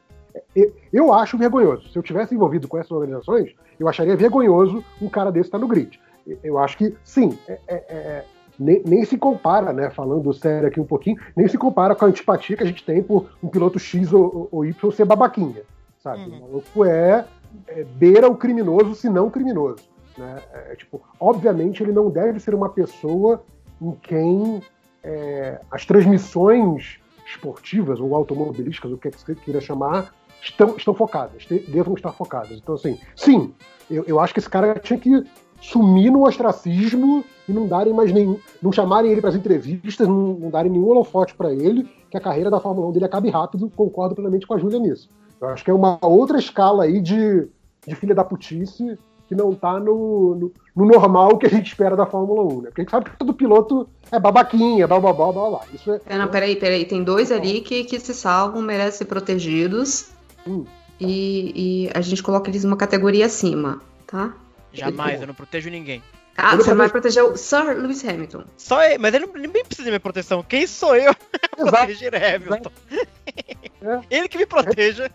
é, 0.57 0.73
eu 0.91 1.13
acho 1.13 1.37
vergonhoso. 1.37 1.89
Se 1.91 1.99
eu 1.99 2.03
tivesse 2.03 2.35
envolvido 2.35 2.67
com 2.67 2.79
essas 2.79 2.91
organizações, 2.91 3.55
eu 3.79 3.87
acharia 3.87 4.17
vergonhoso 4.17 4.83
um 5.03 5.09
cara 5.09 5.31
desse 5.31 5.49
estar 5.49 5.59
no 5.59 5.69
grid. 5.69 6.01
Eu 6.43 6.59
acho 6.59 6.79
que, 6.79 6.95
sim, 7.05 7.39
é- 7.47 7.59
é- 7.69 7.85
é- 7.89 8.25
nem, 8.59 8.83
nem 8.87 9.05
se 9.05 9.17
compara, 9.17 9.73
né? 9.73 9.91
Falando 9.91 10.33
sério 10.33 10.69
aqui 10.69 10.81
um 10.81 10.87
pouquinho, 10.87 11.17
nem 11.37 11.49
se 11.49 11.59
compara 11.59 11.95
com 11.95 12.05
a 12.05 12.09
antipatia 12.09 12.57
que 12.57 12.63
a 12.63 12.67
gente 12.67 12.85
tem 12.85 13.03
por 13.03 13.31
um 13.43 13.49
piloto 13.49 13.79
X 13.79 14.13
ou, 14.13 14.49
ou 14.51 14.65
Y 14.65 14.91
ser 14.93 15.05
babaquinha, 15.05 15.63
sabe? 16.03 16.23
Uhum. 16.23 16.39
O 16.39 16.41
maluco 16.41 16.85
é, 16.85 17.25
é 17.69 17.85
beira 17.85 18.29
o 18.29 18.37
criminoso, 18.37 18.95
se 18.95 19.09
não 19.09 19.31
criminoso. 19.31 19.83
Né? 20.17 20.39
É, 20.53 20.77
tipo, 20.77 21.03
obviamente 21.19 21.83
ele 21.83 21.93
não 21.93 22.09
deve 22.11 22.39
ser 22.39 22.55
uma 22.55 22.69
pessoa 22.69 23.43
em 23.81 23.93
quem 23.93 24.63
é, 25.03 25.61
as 25.71 25.85
transmissões 25.85 27.01
esportivas 27.27 28.01
ou 28.01 28.15
automobilísticas, 28.15 28.93
o 28.93 28.97
que 28.97 29.09
é 29.09 29.11
que 29.11 29.21
você 29.21 29.35
queira 29.35 29.61
chamar, 29.61 30.15
estão, 30.41 30.77
estão 30.77 30.95
focadas, 30.95 31.47
devam 31.69 31.95
estar 31.95 32.13
focadas. 32.13 32.53
Então, 32.53 32.75
assim, 32.75 32.99
sim, 33.17 33.55
eu, 33.91 34.05
eu 34.07 34.21
acho 34.21 34.33
que 34.33 34.41
esse 34.41 34.49
cara 34.49 34.79
tinha 34.79 34.99
que 34.99 35.25
sumir 35.71 36.11
no 36.11 36.27
ostracismo 36.27 37.25
e 37.49 37.53
não 37.53 37.67
darem 37.67 37.93
mais 37.93 38.13
nenhum, 38.13 38.39
não 38.63 38.73
chamarem 38.73 39.11
ele 39.11 39.21
para 39.21 39.31
as 39.31 39.37
entrevistas, 39.37 40.07
não, 40.07 40.35
não 40.35 40.51
darem 40.51 40.71
nenhum 40.71 40.89
holofote 40.89 41.35
para 41.35 41.53
ele, 41.53 41.89
que 42.11 42.17
a 42.17 42.21
carreira 42.21 42.51
da 42.51 42.61
Fórmula 42.61 42.89
1 42.89 42.93
dele 42.93 43.05
acabe 43.05 43.31
rápido, 43.31 43.71
concordo 43.75 44.15
plenamente 44.15 44.47
com 44.47 44.55
a 44.55 44.59
Júlia 44.59 44.79
nisso. 44.79 45.09
Eu 45.41 45.49
acho 45.49 45.65
que 45.65 45.71
é 45.71 45.75
uma 45.75 45.99
outra 46.03 46.39
escala 46.39 46.85
aí 46.85 47.01
de, 47.01 47.49
de 47.87 47.95
filha 47.95 48.15
da 48.15 48.25
putice 48.25 48.99
que 49.27 49.35
não 49.35 49.55
tá 49.55 49.81
no, 49.81 50.35
no, 50.35 50.53
no 50.77 50.85
normal 50.85 51.39
que 51.39 51.47
a 51.47 51.51
gente 51.51 51.69
espera 51.69 51.97
da 51.97 52.07
Fórmula 52.07 52.43
1, 52.43 52.61
né? 52.61 52.69
Porque 52.69 52.83
a 52.83 52.85
gente 52.85 52.91
sabe 52.91 53.11
que 53.11 53.17
todo 53.17 53.33
piloto 53.33 53.89
é 54.13 54.21
babaquinha, 54.21 54.87
blá 54.87 55.01
blá 55.01 55.13
blá 55.13 55.33
blá 55.33 55.49
blá. 55.49 55.61
Isso 55.73 55.93
é, 55.93 56.01
É, 56.07 56.19
não, 56.19 56.29
peraí, 56.29 56.57
peraí. 56.57 56.85
Tem 56.85 57.03
dois 57.03 57.33
ali 57.33 57.63
que, 57.63 57.85
que 57.85 57.99
se 57.99 58.13
salvam, 58.13 58.61
merecem 58.61 58.99
ser 58.99 59.05
protegidos. 59.07 60.11
Hum. 60.47 60.65
E, 61.01 61.87
e 61.87 61.91
a 61.95 62.01
gente 62.03 62.23
coloca 62.23 62.51
eles 62.51 62.65
numa 62.65 62.77
categoria 62.77 63.27
acima, 63.27 63.81
tá? 64.07 64.35
Jamais, 64.75 65.21
eu 65.21 65.27
não 65.27 65.35
protejo 65.35 65.71
ninguém. 65.71 66.03
Ah, 66.37 66.57
você 66.57 66.75
vai 66.75 66.89
proteger 66.89 67.23
o 67.23 67.37
Sir 67.37 67.77
Lewis 67.79 68.05
Hamilton. 68.05 68.45
Só 68.57 68.83
ele, 68.83 68.99
mas 68.99 69.15
ele, 69.15 69.27
nem 69.27 69.65
precisa 69.65 69.85
de 69.85 69.91
minha 69.91 70.01
proteção. 70.01 70.43
Quem 70.43 70.67
sou 70.67 70.97
eu 70.97 71.15
pra 71.57 71.71
proteger 71.71 72.13
Hamilton? 72.15 72.71
É. 73.81 74.01
Ele 74.11 74.29
que 74.29 74.39
me 74.39 74.47
proteja. 74.47 75.11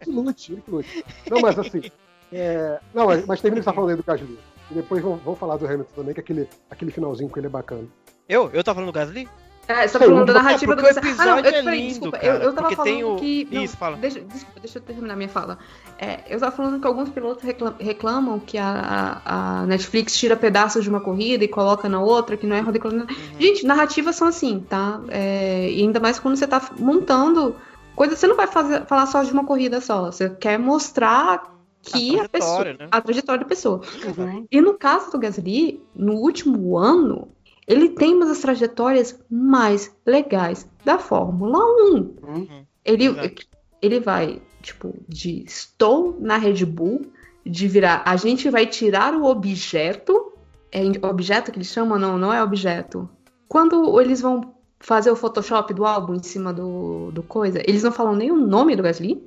que 0.00 0.10
lute, 0.10 0.52
ele 0.52 0.62
que 0.62 0.70
lute. 0.70 1.04
Não, 1.30 1.40
mas 1.40 1.58
assim. 1.58 1.90
é, 2.32 2.80
Não, 2.94 3.06
mas, 3.06 3.26
mas 3.26 3.40
termina 3.40 3.60
o 3.60 3.62
que 3.62 3.64
você 3.64 3.70
tá 3.70 3.74
falando 3.74 3.90
aí 3.90 3.96
do 3.96 4.02
Gasly. 4.02 4.38
E 4.70 4.74
depois 4.74 5.02
vamos 5.02 5.38
falar 5.38 5.58
do 5.58 5.66
Hamilton 5.66 5.92
também, 5.94 6.14
que 6.14 6.20
aquele, 6.20 6.48
aquele 6.70 6.90
finalzinho 6.90 7.28
com 7.28 7.38
ele 7.38 7.48
é 7.48 7.50
bacana. 7.50 7.86
Eu? 8.26 8.50
Eu 8.52 8.64
tava 8.64 8.76
falando 8.76 8.90
do 8.90 8.94
Gasly? 8.94 9.28
É, 9.66 9.88
você 9.88 9.98
tá 9.98 10.04
falando 10.04 10.26
da 10.26 10.34
narrativa 10.34 10.76
do 10.76 10.82
o 10.82 10.84
Gasly. 10.84 11.02
Ah, 11.18 11.24
não, 11.24 11.32
eu, 11.32 11.38
episódio 11.38 11.58
é 11.58 11.62
peraí, 11.62 11.78
lindo, 11.80 11.88
desculpa. 11.90 12.18
cara, 12.18 12.34
eu, 12.34 12.42
eu 12.42 12.52
tava 12.52 12.70
falando 12.76 13.12
o- 13.12 13.16
que. 13.16 13.48
não, 13.50 13.62
Isso, 13.62 13.76
fala. 13.76 13.96
Deixa, 13.96 14.20
desculpa, 14.20 14.60
deixa 14.60 14.78
eu 14.78 14.82
terminar 14.82 15.16
minha 15.16 15.28
fala. 15.28 15.58
É, 15.98 16.20
eu 16.28 16.38
tava 16.38 16.52
falando 16.54 16.80
que 16.80 16.86
alguns 16.86 17.08
pilotos 17.08 17.42
reclam- 17.44 17.74
reclamam 17.78 18.38
que 18.40 18.58
a, 18.58 19.20
a- 19.24 19.66
Netflix 19.66 20.16
tira 20.16 20.36
pedaços 20.36 20.82
de 20.84 20.90
uma 20.90 21.00
corrida 21.00 21.44
e 21.44 21.48
coloca 21.48 21.88
na 21.88 22.00
outra, 22.00 22.36
que 22.36 22.46
não 22.46 22.54
é 22.56 22.60
roda 22.60 22.78
Uhum. 22.84 23.06
Gente, 23.40 23.64
narrativas 23.64 24.16
são 24.16 24.28
assim, 24.28 24.60
tá? 24.68 25.00
É, 25.08 25.70
e 25.70 25.80
ainda 25.80 25.98
mais 26.00 26.18
quando 26.18 26.36
você 26.36 26.46
tá 26.46 26.60
montando 26.78 27.56
coisa, 27.96 28.16
você 28.16 28.26
não 28.26 28.36
vai 28.36 28.46
fazer, 28.46 28.84
falar 28.86 29.06
só 29.06 29.22
de 29.22 29.32
uma 29.32 29.44
corrida 29.44 29.80
só. 29.80 30.06
Você 30.12 30.28
quer 30.28 30.58
mostrar 30.58 31.54
que 31.80 32.18
A 32.18 32.24
a, 32.24 32.28
pessoa. 32.28 32.56
trajetória, 32.56 32.76
né? 32.78 32.88
A 32.90 33.00
trajetória 33.00 33.40
da 33.42 33.48
pessoa. 33.48 33.80
Uhum. 34.18 34.46
E 34.50 34.60
no 34.60 34.74
caso 34.74 35.10
do 35.10 35.18
Gasly, 35.18 35.80
no 35.94 36.14
último 36.14 36.76
ano, 36.76 37.28
ele 37.66 37.90
tem 37.90 38.14
uma 38.14 38.26
das 38.26 38.40
trajetórias 38.40 39.18
mais 39.30 39.94
legais 40.06 40.68
da 40.84 40.98
Fórmula 40.98 41.58
1. 41.58 41.96
Uhum. 41.96 42.66
Ele, 42.84 43.06
Exato. 43.06 43.46
ele 43.80 44.00
vai, 44.00 44.42
tipo, 44.60 44.94
de 45.08 45.42
estou 45.44 46.16
na 46.20 46.36
Red 46.36 46.64
Bull, 46.64 47.02
de 47.44 47.68
virar, 47.68 48.02
a 48.06 48.16
gente 48.16 48.48
vai 48.50 48.66
tirar 48.66 49.14
o 49.14 49.24
objeto, 49.24 50.32
é 50.72 50.82
objeto 51.06 51.52
que 51.52 51.58
eles 51.58 51.68
chamam? 51.68 51.98
Não, 51.98 52.18
não 52.18 52.32
é 52.32 52.42
objeto. 52.42 53.08
Quando 53.48 54.00
eles 54.00 54.20
vão 54.20 54.54
fazer 54.80 55.10
o 55.10 55.16
Photoshop 55.16 55.72
do 55.72 55.84
álbum 55.86 56.14
em 56.14 56.22
cima 56.22 56.52
do, 56.52 57.10
do 57.12 57.22
coisa, 57.22 57.60
eles 57.66 57.82
não 57.82 57.92
falam 57.92 58.14
nem 58.14 58.30
o 58.30 58.36
nome 58.36 58.76
do 58.76 58.82
Gasly. 58.82 59.22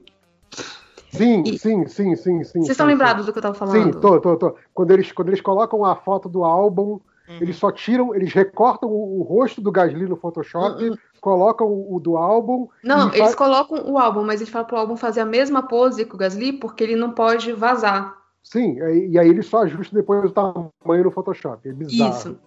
Sim, 1.10 1.44
E- 1.46 1.58
sim, 1.58 1.88
sim, 1.88 2.16
sim, 2.16 2.16
sim. 2.16 2.44
Vocês 2.44 2.66
sim, 2.66 2.72
estão 2.72 2.86
sim. 2.86 2.92
lembrados 2.92 3.26
do 3.26 3.32
que 3.32 3.40
eu 3.40 3.42
tava 3.42 3.56
falando? 3.56 3.94
Sim, 3.94 4.00
tô, 4.00 4.20
tô, 4.20 4.36
tô. 4.36 4.56
Quando 4.74 4.92
eles, 4.92 5.12
quando 5.12 5.30
eles 5.30 5.42
colocam 5.42 5.84
a 5.84 5.96
foto 5.96 6.30
do 6.30 6.44
álbum, 6.44 7.00
Uhum. 7.28 7.38
eles 7.41 7.58
só 7.58 7.72
tiram, 7.72 8.16
eles 8.16 8.32
recortam 8.34 8.90
o, 8.90 9.20
o 9.20 9.24
rosto 9.24 9.60
do 9.60 9.72
Gasly 9.72 10.08
no 10.08 10.16
Photoshop, 10.16 10.98
colocam 11.20 11.68
o, 11.68 11.95
o 11.95 11.99
do 11.99 12.16
álbum. 12.16 12.68
Não, 12.84 13.14
eles 13.14 13.36
colocam 13.36 13.91
o 13.91 13.98
álbum, 13.98 14.24
mas 14.24 14.40
eles 14.40 14.52
falam 14.52 14.68
pro 14.68 14.78
álbum 14.78 14.95
fazer 14.95 15.22
a 15.22 15.26
mesma 15.26 15.64
pose 15.64 16.06
que 16.06 16.16
o 16.16 16.18
Gasly, 16.18 16.54
porque 16.54 16.84
ele 16.84 16.95
não 16.95 17.12
pode 17.12 17.52
vazar. 17.54 18.16
Sim, 18.44 18.78
e 19.10 19.20
aí 19.20 19.28
eles 19.28 19.45
só 19.45 19.64
ajustam 19.64 19.99
depois 19.99 20.24
o 20.24 20.30
tamanho 20.30 21.04
no 21.04 21.12
Photoshop. 21.12 21.68
É 21.68 21.74
bizarro. 21.74 22.12
Isso. 22.12 22.40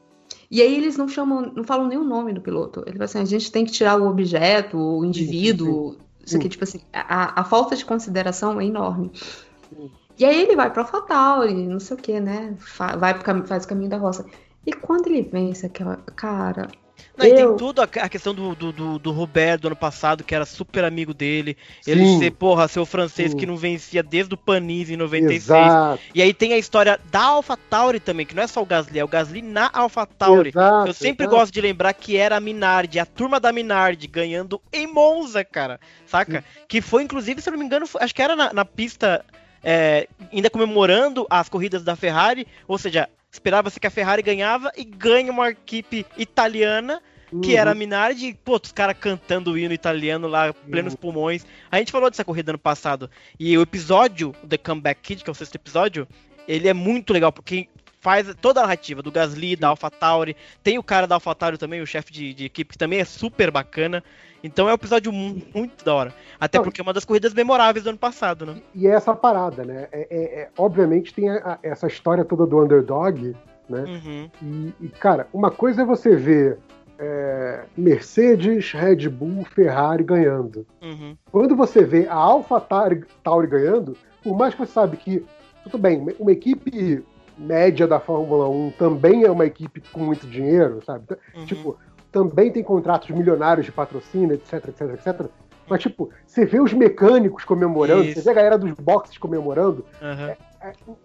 E 0.51 0.63
aí 0.63 0.75
eles 0.75 0.97
não 0.97 1.07
chamam, 1.07 1.53
não 1.55 1.63
falam 1.63 1.87
nem 1.87 1.99
o 1.99 2.05
nome 2.05 2.33
do 2.33 2.41
piloto. 2.41 2.83
Ele 2.87 2.97
vai 2.97 3.05
assim, 3.05 3.21
a 3.21 3.25
gente 3.25 3.53
tem 3.53 3.65
que 3.65 3.73
tirar 3.73 4.01
o 4.01 4.09
objeto, 4.09 4.79
o 4.79 5.05
indivíduo. 5.05 5.97
Isso 6.25 6.37
aqui, 6.37 6.45
Sim. 6.45 6.49
tipo 6.49 6.65
assim, 6.65 6.81
a, 6.93 7.41
a 7.41 7.45
falta 7.45 7.77
de 7.77 7.85
consideração 7.85 8.61
é 8.61 8.65
enorme. 8.65 9.11
Sim. 9.15 9.91
E 10.19 10.25
aí 10.25 10.43
ele 10.43 10.57
vai 10.57 10.71
pra 10.71 10.83
AlphaTauri, 10.83 11.67
não 11.67 11.81
sei 11.81 11.97
o 11.97 12.01
que, 12.01 12.21
né? 12.21 12.55
Vai 12.99 13.19
pro 13.19 13.47
faz 13.47 13.65
o 13.65 13.69
caminho 13.69 13.89
da 13.89 13.97
roça. 13.97 14.27
E 14.67 14.73
quando 14.73 15.07
ele 15.09 15.23
vence 15.23 15.65
aquela. 15.67 15.97
Cara, 16.15 16.69
Não, 17.17 17.27
e 17.27 17.35
tem 17.35 17.45
eu- 17.45 17.57
tudo 17.57 17.81
a, 17.81 17.85
a 17.85 18.09
questão 18.11 18.35
do, 18.35 18.55
do, 18.55 18.71
do, 18.73 18.99
do 18.99 19.11
Roberto 19.11 19.63
do 19.63 19.69
ano 19.69 19.77
passado, 19.77 20.23
que 20.23 20.35
era 20.35 20.45
super 20.45 20.85
amigo 20.85 21.15
dele. 21.15 21.57
Ele 21.87 22.05
Sim. 22.05 22.19
ser, 22.19 22.31
porra, 22.33 22.69
ser 22.69 22.79
o 22.79 22.85
francês 22.85 23.31
Sim. 23.33 23.39
que 23.39 23.47
não 23.47 23.57
vencia 23.57 24.03
desde 24.03 24.35
o 24.35 24.37
Panise 24.37 24.93
em 24.93 24.97
96. 24.99 25.65
Exato, 25.67 26.03
E 26.15 26.21
aí 26.21 26.35
tem 26.35 26.53
a 26.53 26.59
história 26.59 27.01
da 27.11 27.21
AlphaTauri 27.23 28.01
também, 28.01 28.27
que 28.27 28.35
não 28.35 28.43
é 28.43 28.47
só 28.47 28.61
o 28.63 28.67
Gasly, 28.67 28.99
é 28.99 29.05
o 29.05 29.09
Gasly 29.09 29.41
na 29.41 29.71
AlphaTauri. 29.73 30.51
exato. 30.51 30.89
Eu 30.89 30.93
sempre 30.95 31.25
exato. 31.25 31.37
gosto 31.39 31.53
de 31.55 31.61
lembrar 31.63 31.95
que 31.95 32.17
era 32.19 32.37
a 32.37 32.41
Minardi, 32.41 32.99
a 32.99 33.07
turma 33.07 33.41
da 33.41 33.51
Minardi, 33.53 34.07
ganhando 34.07 34.61
em 34.71 34.87
Monza, 34.87 35.43
cara. 35.43 35.81
Saca? 36.05 36.45
Que 36.69 36.83
foi, 36.83 37.03
inclusive, 37.03 37.41
se 37.41 37.49
eu 37.49 37.53
não 37.53 37.59
me 37.59 37.65
engano, 37.65 37.87
foi- 37.87 38.03
acho 38.03 38.15
que 38.15 38.21
era 38.23 38.37
na, 38.37 38.53
na 38.53 38.65
pista, 38.67 39.25
é, 39.65 40.07
ainda 40.31 40.51
comemorando 40.51 41.27
as 41.31 41.49
corridas 41.49 41.83
da 41.83 41.97
Ferrari. 41.97 42.47
Ou 42.69 42.77
seja, 42.77 43.09
esperava-se 43.31 43.79
que 43.79 43.87
a 43.87 43.91
Ferrari 43.91 44.23
ganhava 44.23 44.71
e 44.77 44.85
ganha 44.85 45.31
uma 45.31 45.51
equipe 45.51 46.07
italiana 46.17 47.01
que 47.43 47.57
era 47.57 47.71
a 47.71 47.75
Minardi, 47.75 48.37
pô, 48.45 48.59
os 48.63 48.73
caras 48.73 48.97
cantando 48.99 49.53
o 49.53 49.59
hino 49.59 49.73
italiano 49.73 50.27
lá, 50.27 50.53
plenos 50.53 50.97
pulmões. 50.97 51.47
A 51.71 51.79
gente 51.79 51.93
falou 51.93 52.11
dessa 52.11 52.25
corrida 52.25 52.51
ano 52.51 52.59
passado. 52.59 53.09
E 53.39 53.57
o 53.57 53.63
episódio, 53.63 54.35
The 54.49 54.59
Comeback 54.59 55.01
Kid, 55.01 55.23
que 55.23 55.31
é 55.31 55.33
o 55.33 55.35
sexto 55.35 55.55
episódio, 55.55 56.09
ele 56.49 56.69
é 56.69 56.75
muito 56.75 57.13
legal, 57.13 57.31
porque 57.31 57.69
faz 58.01 58.35
toda 58.41 58.61
a 58.61 58.63
narrativa 58.65 59.03
do 59.03 59.13
Gasly, 59.13 59.55
da 59.55 59.69
AlphaTauri. 59.69 60.37
Tem 60.63 60.79
o 60.79 60.83
cara 60.83 61.07
da 61.07 61.15
AlphaTauri 61.15 61.59
também, 61.59 61.81
o 61.81 61.87
chefe 61.87 62.13
de, 62.13 62.35
de, 62.35 62.45
equipe, 62.47 62.73
que 62.73 62.79
também 62.79 62.99
é 62.99 63.05
super 63.05 63.51
bacana. 63.51 64.03
Então 64.43 64.69
é 64.69 64.73
um 64.73 64.75
episódio 64.75 65.13
muito 65.13 65.85
da 65.85 65.95
hora. 65.95 66.15
Até 66.39 66.59
Não, 66.59 66.65
porque 66.65 66.81
é 66.81 66.83
uma 66.83 66.93
das 66.93 67.05
corridas 67.05 67.35
memoráveis 67.35 67.85
do 67.85 67.91
ano 67.91 67.99
passado, 67.99 68.47
né? 68.47 68.57
E, 68.75 68.87
é 68.87 68.91
essa 68.91 69.15
parada, 69.15 69.65
né? 69.65 69.89
É, 69.93 70.07
é, 70.11 70.41
é 70.43 70.49
obviamente 70.57 71.13
tem 71.13 71.29
a, 71.29 71.59
essa 71.63 71.87
história 71.87 72.25
toda 72.25 72.47
do 72.47 72.63
underdog, 72.63 73.35
né? 73.69 73.85
Uhum. 73.85 74.31
E, 74.43 74.75
e, 74.87 74.89
cara, 74.89 75.29
uma 75.33 75.51
coisa 75.51 75.83
é 75.83 75.85
você 75.85 76.17
ver 76.17 76.59
é, 76.99 77.65
Mercedes, 77.77 78.73
Red 78.73 79.09
Bull, 79.09 79.45
Ferrari 79.45 80.05
ganhando. 80.05 80.67
Uhum. 80.83 81.17
Quando 81.31 81.57
você 81.57 81.83
vê 81.83 82.07
a 82.09 82.15
AlphaTauri 82.15 83.05
Tauri 83.23 83.47
ganhando, 83.47 83.97
por 84.23 84.37
mais 84.37 84.55
que 84.55 84.61
você 84.61 84.73
sabe 84.73 84.97
que, 84.97 85.25
tudo 85.65 85.79
bem, 85.79 86.07
uma 86.19 86.33
equipe 86.33 87.03
média 87.41 87.87
da 87.87 87.99
Fórmula 87.99 88.49
1 88.49 88.73
também 88.73 89.25
é 89.25 89.31
uma 89.31 89.47
equipe 89.47 89.83
com 89.93 90.01
muito 90.01 90.27
dinheiro, 90.27 90.83
sabe? 90.85 91.07
Uhum. 91.35 91.47
Tipo, 91.47 91.79
também 92.11 92.51
tem 92.51 92.63
contratos 92.63 93.11
milionários 93.11 93.67
de 93.67 93.73
patrocínio, 93.73 94.35
etc, 94.35 94.69
etc, 94.69 94.81
etc. 94.95 95.27
Mas, 95.69 95.83
tipo, 95.83 96.11
você 96.27 96.45
vê 96.45 96.61
os 96.61 96.73
mecânicos 96.73 97.45
comemorando, 97.45 98.03
Isso. 98.03 98.15
você 98.15 98.23
vê 98.23 98.31
a 98.31 98.35
galera 98.35 98.59
dos 98.59 98.73
boxes 98.73 99.17
comemorando, 99.17 99.85
uhum. 100.03 100.27
é, 100.27 100.37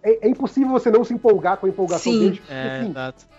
é, 0.04 0.28
é, 0.28 0.28
impossível 0.28 0.72
você 0.72 0.90
não 0.90 1.04
se 1.04 1.14
empolgar 1.14 1.58
com 1.58 1.68
a 1.68 1.70
empolgação 1.70 2.12
Sim. 2.12 2.20
deles. 2.20 2.42
É, 2.50 2.80
assim, 2.80 2.94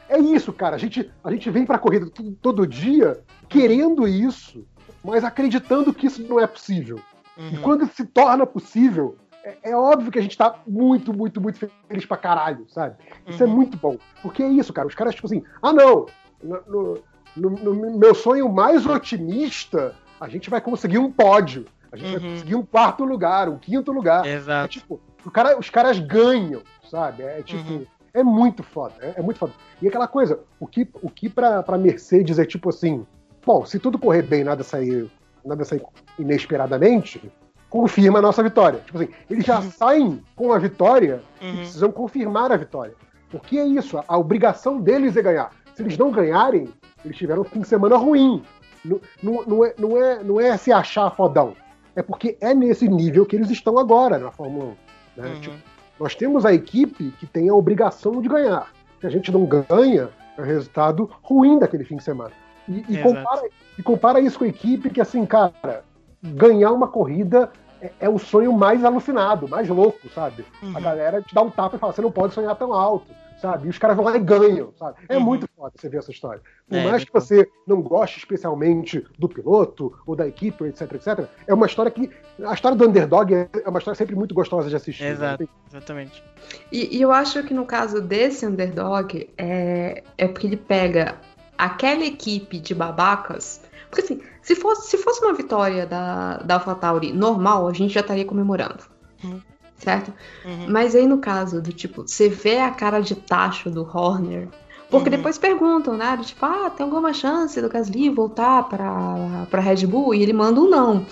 é, 0.08 0.18
isso, 0.20 0.52
cara. 0.52 0.76
A 0.76 0.78
gente, 0.78 1.10
a 1.24 1.30
gente 1.32 1.50
vem 1.50 1.66
pra 1.66 1.78
corrida 1.78 2.08
todo, 2.08 2.32
todo 2.40 2.66
dia 2.66 3.20
querendo 3.48 4.06
isso, 4.06 4.64
mas 5.02 5.24
acreditando 5.24 5.92
que 5.92 6.06
isso 6.06 6.22
não 6.22 6.38
é 6.38 6.46
possível. 6.46 7.00
Uhum. 7.36 7.50
E 7.54 7.58
quando 7.58 7.86
se 7.88 8.06
torna 8.06 8.46
possível, 8.46 9.16
é, 9.42 9.70
é, 9.70 9.76
óbvio 9.76 10.12
que 10.12 10.18
a 10.20 10.22
gente 10.22 10.38
tá 10.38 10.60
muito, 10.64 11.12
muito, 11.12 11.40
muito 11.40 11.58
feliz 11.88 12.06
pra 12.06 12.16
caralho, 12.16 12.66
sabe? 12.68 12.96
Isso 13.26 13.42
é 13.42 13.46
uhum. 13.46 13.52
é 13.52 13.56
muito 13.56 13.76
bom. 13.76 13.98
Porque 14.22 14.44
é 14.44 14.48
isso, 14.48 14.72
cara. 14.72 14.86
Os 14.86 14.94
caras, 14.94 15.14
tipo 15.14 15.26
assim, 15.26 15.42
ah, 15.60 15.72
não, 15.72 16.06
no, 16.42 16.62
no, 16.66 16.98
no, 17.36 17.96
meu 17.98 18.14
sonho 18.14 18.48
mais 18.48 18.86
otimista, 18.86 19.94
a 20.20 20.28
gente 20.28 20.48
vai 20.48 20.60
conseguir 20.60 20.98
um 20.98 21.10
pódio. 21.10 21.66
A 21.92 21.96
gente 21.96 22.14
uhum. 22.14 22.20
vai 22.20 22.30
conseguir 22.30 22.54
um 22.54 22.64
quarto 22.64 23.04
lugar, 23.04 23.48
um 23.48 23.58
quinto 23.58 23.92
lugar. 23.92 24.26
Exato. 24.26 24.64
É, 24.64 24.68
tipo, 24.68 25.00
cara, 25.32 25.58
os 25.58 25.70
caras 25.70 25.98
ganham, 25.98 26.62
sabe? 26.90 27.22
É 27.22 27.42
tipo. 27.42 27.72
Uhum. 27.72 27.86
É 28.12 28.24
muito 28.24 28.62
foda, 28.62 28.94
é, 29.02 29.14
é, 29.18 29.22
muito 29.22 29.38
foda. 29.38 29.52
E 29.82 29.86
aquela 29.86 30.08
coisa, 30.08 30.40
o 30.58 30.66
que, 30.66 30.88
o 31.02 31.10
que 31.10 31.28
pra, 31.28 31.62
pra 31.62 31.76
Mercedes 31.76 32.38
é 32.38 32.46
tipo 32.46 32.70
assim, 32.70 33.06
bom, 33.44 33.66
se 33.66 33.78
tudo 33.78 33.98
correr 33.98 34.22
bem, 34.22 34.42
nada 34.42 34.62
sair, 34.62 35.10
nada 35.44 35.66
sair 35.66 35.82
inesperadamente, 36.18 37.30
confirma 37.68 38.18
a 38.18 38.22
nossa 38.22 38.42
vitória. 38.42 38.80
Tipo 38.86 38.96
assim, 38.96 39.10
eles 39.28 39.44
já 39.44 39.60
uhum. 39.60 39.70
saem 39.70 40.24
com 40.34 40.50
a 40.50 40.58
vitória 40.58 41.22
uhum. 41.42 41.50
e 41.50 41.56
precisam 41.58 41.92
confirmar 41.92 42.50
a 42.50 42.56
vitória. 42.56 42.94
Porque 43.28 43.58
é 43.58 43.66
isso, 43.66 44.02
a 44.08 44.16
obrigação 44.16 44.80
deles 44.80 45.14
é 45.14 45.20
ganhar. 45.20 45.50
Se 45.74 45.82
eles 45.82 45.98
não 45.98 46.10
ganharem, 46.10 46.72
eles 47.06 47.16
tiveram 47.16 47.42
um 47.42 47.44
fim 47.44 47.60
de 47.60 47.68
semana 47.68 47.96
ruim. 47.96 48.42
Não, 48.84 49.00
não, 49.22 49.44
não, 49.46 49.64
é, 49.64 49.74
não, 49.78 49.96
é, 49.96 50.24
não 50.24 50.40
é 50.40 50.56
se 50.56 50.72
achar 50.72 51.10
fodão. 51.10 51.54
É 51.94 52.02
porque 52.02 52.36
é 52.40 52.52
nesse 52.54 52.88
nível 52.88 53.24
que 53.24 53.34
eles 53.34 53.50
estão 53.50 53.78
agora 53.78 54.18
na 54.18 54.30
Fórmula 54.30 54.76
1. 55.16 55.20
Né? 55.22 55.28
Uhum. 55.28 55.40
Tipo, 55.40 55.56
nós 55.98 56.14
temos 56.14 56.44
a 56.44 56.52
equipe 56.52 57.10
que 57.18 57.26
tem 57.26 57.48
a 57.48 57.54
obrigação 57.54 58.20
de 58.20 58.28
ganhar. 58.28 58.70
Se 59.00 59.06
a 59.06 59.10
gente 59.10 59.32
não 59.32 59.46
ganha, 59.46 60.10
é 60.36 60.40
um 60.40 60.44
resultado 60.44 61.10
ruim 61.22 61.58
daquele 61.58 61.84
fim 61.84 61.96
de 61.96 62.04
semana. 62.04 62.32
E, 62.68 62.84
e 62.88 63.02
compara, 63.02 63.48
e 63.78 63.82
compara 63.82 64.20
isso 64.20 64.38
com 64.38 64.44
a 64.44 64.48
equipe 64.48 64.90
que, 64.90 65.00
assim, 65.00 65.24
cara, 65.24 65.84
ganhar 66.22 66.72
uma 66.72 66.88
corrida 66.88 67.50
é, 67.80 67.92
é, 68.00 68.08
o 68.08 68.18
sonho 68.18 68.52
mais 68.52 68.84
alucinado, 68.84 69.48
mais 69.48 69.68
louco, 69.68 70.08
sabe? 70.14 70.44
Uhum. 70.62 70.76
A 70.76 70.80
galera 70.80 71.22
te 71.22 71.34
dá 71.34 71.42
um 71.42 71.50
tapa 71.50 71.76
e 71.76 71.78
fala: 71.78 71.92
você 71.92 72.02
não 72.02 72.10
pode 72.10 72.34
sonhar 72.34 72.54
tão 72.56 72.72
alto, 72.72 73.06
sabe? 73.40 73.66
E 73.66 73.70
os 73.70 73.78
caras 73.78 73.96
vão 73.96 74.04
lá 74.04 74.16
e 74.16 74.20
ganham, 74.20 74.72
sabe? 74.78 74.98
É 75.08 75.16
uhum. 75.16 75.24
muito 75.24 75.48
foda 75.56 75.72
você 75.76 75.88
ver 75.88 75.98
essa 75.98 76.10
história. 76.10 76.42
Por 76.68 76.78
é, 76.78 76.84
mais 76.84 77.04
que 77.04 77.12
você 77.12 77.48
não 77.66 77.80
goste 77.80 78.18
especialmente 78.18 79.04
do 79.18 79.28
piloto 79.28 79.92
ou 80.06 80.16
da 80.16 80.26
equipe, 80.26 80.64
etc, 80.64 80.92
etc, 80.92 81.28
é 81.46 81.54
uma 81.54 81.66
história 81.66 81.90
que. 81.90 82.10
A 82.44 82.52
história 82.52 82.76
do 82.76 82.86
underdog 82.86 83.34
é, 83.34 83.48
é 83.64 83.68
uma 83.68 83.78
história 83.78 83.96
sempre 83.96 84.14
muito 84.14 84.34
gostosa 84.34 84.68
de 84.68 84.76
assistir. 84.76 85.04
Né? 85.04 85.10
Exato, 85.10 85.42
né? 85.42 85.48
exatamente. 85.68 86.22
E, 86.70 86.96
e, 86.96 87.00
eu 87.02 87.12
acho 87.12 87.42
que 87.42 87.54
no 87.54 87.64
caso 87.64 88.00
desse 88.00 88.46
underdog, 88.46 89.28
é, 89.38 90.02
é 90.18 90.28
porque 90.28 90.46
ele 90.46 90.56
pega 90.56 91.16
aquela 91.56 92.04
equipe 92.04 92.58
de 92.58 92.74
babacas 92.74 93.62
porque 93.96 94.02
assim, 94.12 94.20
se 94.42 94.54
fosse, 94.54 94.90
se 94.90 94.98
fosse 94.98 95.24
uma 95.24 95.32
vitória 95.32 95.86
da, 95.86 96.38
da 96.38 96.54
AlphaTauri 96.54 97.12
normal, 97.12 97.66
a 97.66 97.72
gente 97.72 97.94
já 97.94 98.00
estaria 98.00 98.24
comemorando. 98.24 98.84
Uhum. 99.24 99.40
Certo? 99.78 100.12
Uhum. 100.44 100.66
Mas 100.68 100.94
aí 100.94 101.06
no 101.06 101.18
caso 101.18 101.60
do 101.60 101.72
tipo, 101.72 102.02
você 102.02 102.28
vê 102.28 102.58
a 102.58 102.70
cara 102.70 103.00
de 103.00 103.14
tacho 103.14 103.70
do 103.70 103.82
Horner. 103.82 104.48
Porque 104.90 105.10
uhum. 105.10 105.16
depois 105.16 105.36
perguntam, 105.36 105.96
né? 105.96 106.16
Tipo, 106.22 106.46
ah, 106.46 106.70
tem 106.70 106.84
alguma 106.84 107.12
chance 107.12 107.60
do 107.60 107.68
Gasly 107.68 108.08
voltar 108.08 108.68
pra, 108.68 109.46
pra 109.50 109.60
Red 109.60 109.86
Bull? 109.86 110.14
E 110.14 110.22
ele 110.22 110.32
manda 110.32 110.60
um 110.60 110.70
não, 110.70 111.04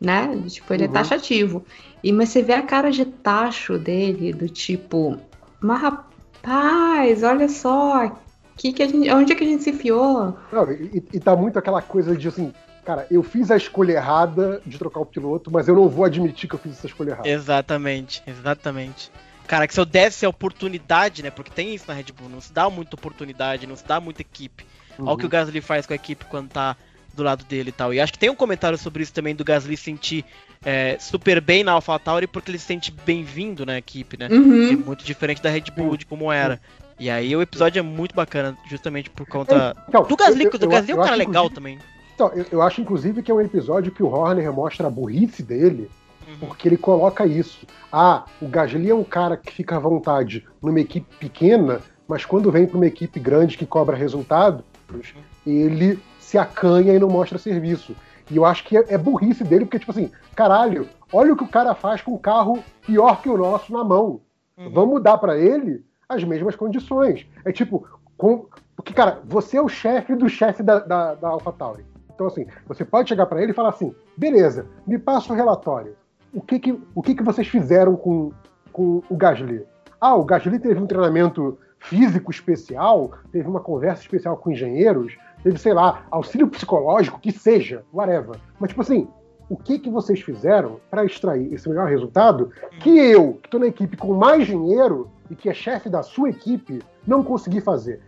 né? 0.00 0.42
Tipo, 0.48 0.74
ele 0.74 0.84
é 0.84 0.86
uhum. 0.86 0.92
taxativo. 0.92 1.64
E, 2.02 2.12
mas 2.12 2.30
você 2.30 2.42
vê 2.42 2.54
a 2.54 2.62
cara 2.62 2.90
de 2.90 3.04
tacho 3.04 3.78
dele, 3.78 4.32
do 4.32 4.48
tipo, 4.48 5.16
mas 5.60 5.80
rapaz, 5.80 7.22
olha 7.22 7.48
só, 7.48 8.10
que 8.56 8.72
que 8.72 8.82
a 8.82 8.88
gente, 8.88 9.10
onde 9.10 9.32
é 9.32 9.36
que 9.36 9.44
a 9.44 9.46
gente 9.46 9.62
se 9.62 9.70
enfiou? 9.70 10.36
Não, 10.52 10.70
e, 10.70 11.02
e 11.12 11.20
tá 11.20 11.36
muito 11.36 11.58
aquela 11.58 11.80
coisa 11.80 12.16
de 12.16 12.26
assim, 12.26 12.52
cara, 12.84 13.06
eu 13.10 13.22
fiz 13.22 13.50
a 13.50 13.56
escolha 13.56 13.92
errada 13.92 14.60
de 14.66 14.78
trocar 14.78 15.00
o 15.00 15.06
piloto, 15.06 15.50
mas 15.50 15.68
eu 15.68 15.74
não 15.74 15.88
vou 15.88 16.04
admitir 16.04 16.48
que 16.48 16.54
eu 16.54 16.58
fiz 16.58 16.72
essa 16.72 16.86
escolha 16.86 17.10
errada. 17.10 17.28
Exatamente, 17.28 18.22
exatamente. 18.26 19.10
Cara, 19.46 19.66
que 19.66 19.74
se 19.74 19.80
eu 19.80 19.84
desse 19.84 20.24
a 20.24 20.28
oportunidade, 20.28 21.22
né? 21.22 21.30
Porque 21.30 21.50
tem 21.50 21.74
isso 21.74 21.84
na 21.88 21.94
Red 21.94 22.06
Bull, 22.16 22.28
não 22.28 22.40
se 22.40 22.52
dá 22.52 22.70
muita 22.70 22.96
oportunidade, 22.96 23.66
não 23.66 23.76
se 23.76 23.86
dá 23.86 24.00
muita 24.00 24.22
equipe. 24.22 24.64
Uhum. 24.98 25.06
Olha 25.06 25.14
o 25.14 25.18
que 25.18 25.26
o 25.26 25.28
Gasly 25.28 25.60
faz 25.60 25.86
com 25.86 25.92
a 25.92 25.96
equipe 25.96 26.24
quando 26.26 26.48
tá 26.48 26.76
do 27.14 27.22
lado 27.22 27.44
dele 27.44 27.68
e 27.68 27.72
tal. 27.72 27.92
E 27.92 28.00
acho 28.00 28.12
que 28.12 28.18
tem 28.18 28.30
um 28.30 28.34
comentário 28.34 28.78
sobre 28.78 29.02
isso 29.02 29.12
também 29.12 29.34
do 29.34 29.44
Gasly 29.44 29.76
sentir 29.76 30.24
é, 30.64 30.96
super 30.98 31.40
bem 31.40 31.64
na 31.64 31.72
AlphaTauri 31.72 32.26
porque 32.26 32.50
ele 32.50 32.58
se 32.58 32.66
sente 32.66 32.90
bem-vindo 32.90 33.66
na 33.66 33.76
equipe, 33.78 34.16
né? 34.16 34.28
Uhum. 34.30 34.72
É 34.72 34.76
muito 34.76 35.04
diferente 35.04 35.42
da 35.42 35.50
Red 35.50 35.64
Bull, 35.76 35.96
de 35.96 36.06
como 36.06 36.32
era. 36.32 36.60
E 36.98 37.10
aí 37.10 37.34
o 37.34 37.42
episódio 37.42 37.80
é 37.80 37.82
muito 37.82 38.14
bacana, 38.14 38.56
justamente 38.68 39.10
por 39.10 39.26
conta 39.26 39.74
é, 39.76 39.82
então, 39.88 40.04
do 40.04 40.16
Gasly, 40.16 40.48
que 40.48 40.56
o 40.56 40.68
Gasly 40.68 40.92
é 40.92 40.94
um 40.94 41.02
cara 41.02 41.16
legal 41.16 41.50
também. 41.50 41.78
Então, 42.14 42.28
eu, 42.34 42.46
eu, 42.52 42.62
acho 42.62 42.80
inclusive 42.80 43.22
que 43.22 43.30
é 43.30 43.34
um 43.34 43.40
episódio 43.40 43.92
que 43.92 44.02
o 44.02 44.08
Horner 44.08 44.52
mostra 44.52 44.86
a 44.86 44.90
burrice 44.90 45.42
dele, 45.42 45.90
uhum. 46.26 46.48
porque 46.48 46.68
ele 46.68 46.76
coloca 46.76 47.26
isso. 47.26 47.66
Ah, 47.90 48.24
o 48.40 48.46
Gasly 48.46 48.90
é 48.90 48.94
um 48.94 49.04
cara 49.04 49.36
que 49.36 49.52
fica 49.52 49.76
à 49.76 49.78
vontade 49.78 50.46
numa 50.62 50.80
equipe 50.80 51.16
pequena, 51.16 51.80
mas 52.06 52.24
quando 52.24 52.50
vem 52.50 52.66
para 52.66 52.76
uma 52.76 52.86
equipe 52.86 53.18
grande 53.18 53.56
que 53.56 53.66
cobra 53.66 53.96
resultados, 53.96 54.62
uhum. 54.92 55.22
ele 55.46 55.98
se 56.20 56.38
acanha 56.38 56.94
e 56.94 56.98
não 56.98 57.08
mostra 57.08 57.38
serviço. 57.38 57.94
E 58.30 58.36
eu 58.36 58.44
acho 58.44 58.64
que 58.64 58.76
é, 58.76 58.94
é 58.94 58.98
burrice 58.98 59.44
dele, 59.44 59.64
porque, 59.64 59.78
tipo 59.78 59.90
assim, 59.90 60.10
caralho, 60.34 60.88
olha 61.12 61.32
o 61.32 61.36
que 61.36 61.44
o 61.44 61.48
cara 61.48 61.74
faz 61.74 62.00
com 62.00 62.14
um 62.14 62.18
carro 62.18 62.62
pior 62.86 63.20
que 63.20 63.28
o 63.28 63.36
nosso 63.36 63.72
na 63.72 63.84
mão. 63.84 64.20
Uhum. 64.56 64.70
Vamos 64.70 65.02
dar 65.02 65.18
para 65.18 65.38
ele 65.38 65.84
as 66.08 66.22
mesmas 66.24 66.56
condições. 66.56 67.26
É 67.44 67.52
tipo, 67.52 67.86
com... 68.16 68.46
porque, 68.76 68.92
cara, 68.92 69.20
você 69.24 69.56
é 69.56 69.62
o 69.62 69.68
chefe 69.68 70.14
do 70.14 70.28
chefe 70.28 70.62
da, 70.62 70.78
da, 70.78 71.14
da 71.14 71.28
AlphaTauri. 71.28 71.84
Então, 72.22 72.26
assim, 72.26 72.46
você 72.66 72.84
pode 72.84 73.08
chegar 73.08 73.26
para 73.26 73.42
ele 73.42 73.52
e 73.52 73.54
falar 73.54 73.70
assim: 73.70 73.94
beleza, 74.16 74.66
me 74.86 74.98
passa 74.98 75.32
o 75.32 75.36
relatório. 75.36 75.96
O 76.32 76.40
que 76.40 76.58
que, 76.58 76.80
o 76.94 77.02
que, 77.02 77.14
que 77.14 77.22
vocês 77.22 77.48
fizeram 77.48 77.96
com, 77.96 78.30
com 78.72 79.02
o 79.08 79.16
Gasly? 79.16 79.64
Ah, 80.00 80.14
o 80.14 80.24
Gasly 80.24 80.58
teve 80.58 80.80
um 80.80 80.86
treinamento 80.86 81.58
físico 81.78 82.30
especial, 82.30 83.10
teve 83.32 83.48
uma 83.48 83.60
conversa 83.60 84.02
especial 84.02 84.36
com 84.36 84.52
engenheiros, 84.52 85.16
teve, 85.42 85.58
sei 85.58 85.74
lá, 85.74 86.06
auxílio 86.10 86.48
psicológico, 86.48 87.20
que 87.20 87.32
seja, 87.32 87.84
whatever. 87.92 88.36
Mas, 88.58 88.70
tipo 88.70 88.80
assim, 88.80 89.08
o 89.48 89.56
que, 89.56 89.78
que 89.78 89.90
vocês 89.90 90.20
fizeram 90.20 90.80
para 90.90 91.04
extrair 91.04 91.52
esse 91.52 91.68
melhor 91.68 91.88
resultado 91.88 92.50
que 92.80 92.96
eu, 92.96 93.34
que 93.34 93.48
estou 93.48 93.60
na 93.60 93.66
equipe 93.66 93.96
com 93.96 94.14
mais 94.14 94.46
dinheiro, 94.46 95.10
e 95.28 95.34
que 95.34 95.48
é 95.48 95.54
chefe 95.54 95.88
da 95.88 96.02
sua 96.02 96.30
equipe 96.30 96.82
não 97.06 97.22
conseguir 97.22 97.60
fazer. 97.60 98.00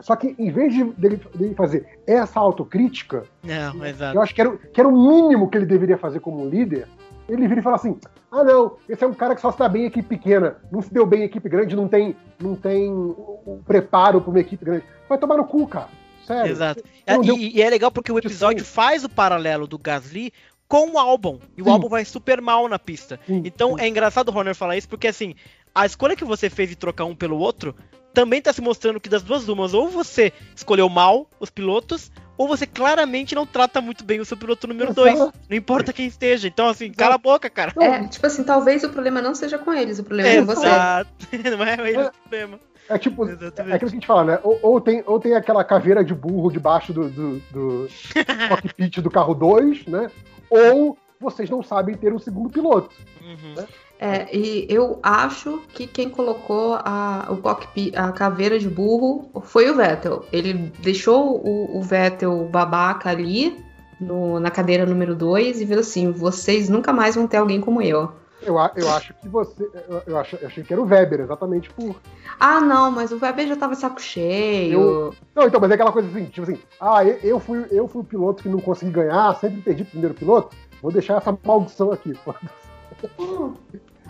Só 0.00 0.16
que 0.16 0.34
em 0.38 0.50
vez 0.50 0.74
de 0.74 0.84
dele, 0.84 1.20
fazer 1.56 1.86
essa 2.06 2.40
autocrítica, 2.40 3.24
não, 3.42 3.84
eu 4.14 4.20
acho 4.20 4.34
que 4.34 4.40
era, 4.40 4.56
que 4.56 4.80
era 4.80 4.88
o 4.88 4.92
mínimo 4.92 5.48
que 5.48 5.56
ele 5.58 5.66
deveria 5.66 5.96
fazer 5.96 6.20
como 6.20 6.48
líder, 6.48 6.88
ele 7.28 7.46
vira 7.46 7.60
e 7.60 7.62
fala 7.62 7.76
assim: 7.76 7.98
ah, 8.30 8.44
não, 8.44 8.76
esse 8.88 9.02
é 9.02 9.06
um 9.06 9.14
cara 9.14 9.34
que 9.34 9.40
só 9.40 9.50
se 9.50 9.58
dá 9.58 9.68
bem 9.68 9.82
em 9.82 9.86
equipe 9.86 10.08
pequena, 10.08 10.56
não 10.70 10.82
se 10.82 10.92
deu 10.92 11.06
bem 11.06 11.22
em 11.22 11.24
equipe 11.24 11.48
grande, 11.48 11.76
não 11.76 11.88
tem, 11.88 12.16
não 12.40 12.54
tem 12.54 12.90
o 12.90 13.60
preparo 13.66 14.20
para 14.20 14.30
uma 14.30 14.40
equipe 14.40 14.64
grande. 14.64 14.84
Vai 15.08 15.18
tomar 15.18 15.36
no 15.36 15.44
cu, 15.44 15.66
cara. 15.66 15.88
Sério. 16.26 16.52
Exato. 16.52 16.84
E, 17.06 17.18
deu... 17.18 17.36
e, 17.36 17.62
é 17.62 17.68
legal 17.68 17.90
porque 17.90 18.12
o 18.12 18.18
episódio 18.18 18.64
faz 18.64 19.04
o 19.04 19.08
paralelo 19.08 19.66
do 19.66 19.78
Gasly 19.78 20.32
com 20.68 20.92
o 20.92 20.98
álbum. 20.98 21.40
E 21.56 21.62
o 21.62 21.68
álbum 21.68 21.88
vai 21.88 22.04
super 22.04 22.40
mal 22.40 22.68
na 22.68 22.78
pista. 22.78 23.18
Sim. 23.26 23.42
Então 23.44 23.76
Sim. 23.76 23.82
é 23.82 23.88
engraçado 23.88 24.28
o 24.28 24.36
Horner 24.36 24.54
falar 24.54 24.76
isso, 24.76 24.88
porque 24.88 25.08
assim, 25.08 25.34
a 25.74 25.84
escolha 25.84 26.14
que 26.14 26.24
você 26.24 26.48
fez 26.48 26.68
de 26.68 26.76
trocar 26.76 27.04
um 27.04 27.16
pelo 27.16 27.38
outro 27.38 27.74
também 28.12 28.42
tá 28.42 28.52
se 28.52 28.60
mostrando 28.60 29.00
que 29.00 29.08
das 29.08 29.22
duas 29.22 29.48
umas, 29.48 29.74
ou 29.74 29.88
você 29.88 30.32
escolheu 30.54 30.88
mal 30.88 31.26
os 31.38 31.50
pilotos, 31.50 32.10
ou 32.36 32.48
você 32.48 32.66
claramente 32.66 33.34
não 33.34 33.44
trata 33.44 33.80
muito 33.80 34.02
bem 34.02 34.18
o 34.18 34.24
seu 34.24 34.36
piloto 34.36 34.66
número 34.66 34.94
2. 34.94 35.18
Não 35.18 35.56
importa 35.56 35.92
quem 35.92 36.06
esteja. 36.06 36.48
Então, 36.48 36.68
assim, 36.68 36.90
cala 36.90 37.16
a 37.16 37.18
boca, 37.18 37.50
cara. 37.50 37.72
É, 37.78 38.06
tipo 38.08 38.26
assim, 38.26 38.42
talvez 38.42 38.82
o 38.82 38.88
problema 38.88 39.20
não 39.20 39.34
seja 39.34 39.58
com 39.58 39.72
eles, 39.72 39.98
o 39.98 40.04
problema 40.04 40.28
é, 40.28 40.38
com 40.38 40.46
você. 40.46 40.66
Exato. 40.66 41.10
Não 41.58 41.64
é 41.64 41.74
ele 41.74 41.98
É. 41.98 42.06
o 42.06 42.12
problema. 42.12 42.60
É 42.88 42.98
tipo, 42.98 43.28
é 43.28 43.32
Exatamente. 43.32 43.74
aquilo 43.74 43.90
que 43.90 43.96
a 43.96 44.00
gente 44.00 44.06
fala, 44.06 44.24
né? 44.24 44.40
Ou, 44.42 44.58
ou 44.62 44.80
tem, 44.80 45.02
ou 45.06 45.20
tem 45.20 45.34
aquela 45.34 45.62
caveira 45.62 46.02
de 46.02 46.12
burro 46.12 46.50
debaixo 46.50 46.92
do, 46.92 47.08
do, 47.08 47.38
do 47.50 47.88
cockpit 48.48 49.00
do 49.00 49.10
carro 49.10 49.34
2, 49.34 49.86
né? 49.86 50.10
Ou 50.48 50.98
vocês 51.20 51.50
não 51.50 51.62
sabem 51.62 51.94
ter 51.94 52.12
um 52.12 52.18
segundo 52.18 52.48
piloto. 52.50 52.90
Uhum. 53.20 53.54
É, 54.02 54.34
e 54.34 54.66
eu 54.70 54.98
acho 55.02 55.60
que 55.74 55.86
quem 55.86 56.08
colocou 56.08 56.74
a, 56.82 57.26
o 57.28 57.36
cockpit, 57.36 57.94
a 57.94 58.10
caveira 58.12 58.58
de 58.58 58.66
burro 58.66 59.30
foi 59.42 59.68
o 59.70 59.76
Vettel. 59.76 60.24
Ele 60.32 60.54
deixou 60.78 61.36
o, 61.36 61.76
o 61.76 61.82
Vettel 61.82 62.48
babaca 62.50 63.10
ali 63.10 63.62
no- 64.00 64.40
na 64.40 64.50
cadeira 64.50 64.86
número 64.86 65.14
2 65.14 65.60
e 65.60 65.66
viu 65.66 65.78
assim: 65.80 66.10
vocês 66.12 66.70
nunca 66.70 66.94
mais 66.94 67.14
vão 67.14 67.26
ter 67.26 67.36
alguém 67.36 67.60
como 67.60 67.82
eu. 67.82 68.10
Eu, 68.42 68.54
eu 68.74 68.88
acho 68.90 69.12
que 69.20 69.28
você. 69.28 69.68
Eu, 69.86 70.02
eu, 70.06 70.16
acho- 70.18 70.36
eu 70.40 70.46
achei 70.48 70.64
que 70.64 70.72
era 70.72 70.80
o 70.80 70.86
Weber, 70.86 71.20
exatamente 71.20 71.68
por. 71.68 71.96
Ah, 72.40 72.58
não, 72.58 72.90
mas 72.90 73.12
o 73.12 73.18
Weber 73.20 73.46
já 73.48 73.56
tava 73.56 73.74
saco 73.74 74.00
cheio. 74.00 75.12
Não, 75.34 75.46
então, 75.46 75.60
mas 75.60 75.70
é 75.70 75.74
aquela 75.74 75.92
coisa 75.92 76.08
assim, 76.08 76.24
tipo 76.24 76.50
assim, 76.50 76.58
ah, 76.80 77.04
eu, 77.04 77.18
eu 77.22 77.38
fui, 77.38 77.66
eu 77.70 77.86
fui 77.86 78.00
o 78.00 78.04
piloto 78.04 78.42
que 78.42 78.48
não 78.48 78.60
consegui 78.60 78.92
ganhar, 78.92 79.34
sempre 79.36 79.60
perdi 79.60 79.82
o 79.82 79.86
primeiro 79.86 80.14
piloto, 80.14 80.56
vou 80.80 80.90
deixar 80.90 81.18
essa 81.18 81.36
maldição 81.44 81.92
aqui. 81.92 82.14
pô. 82.24 82.34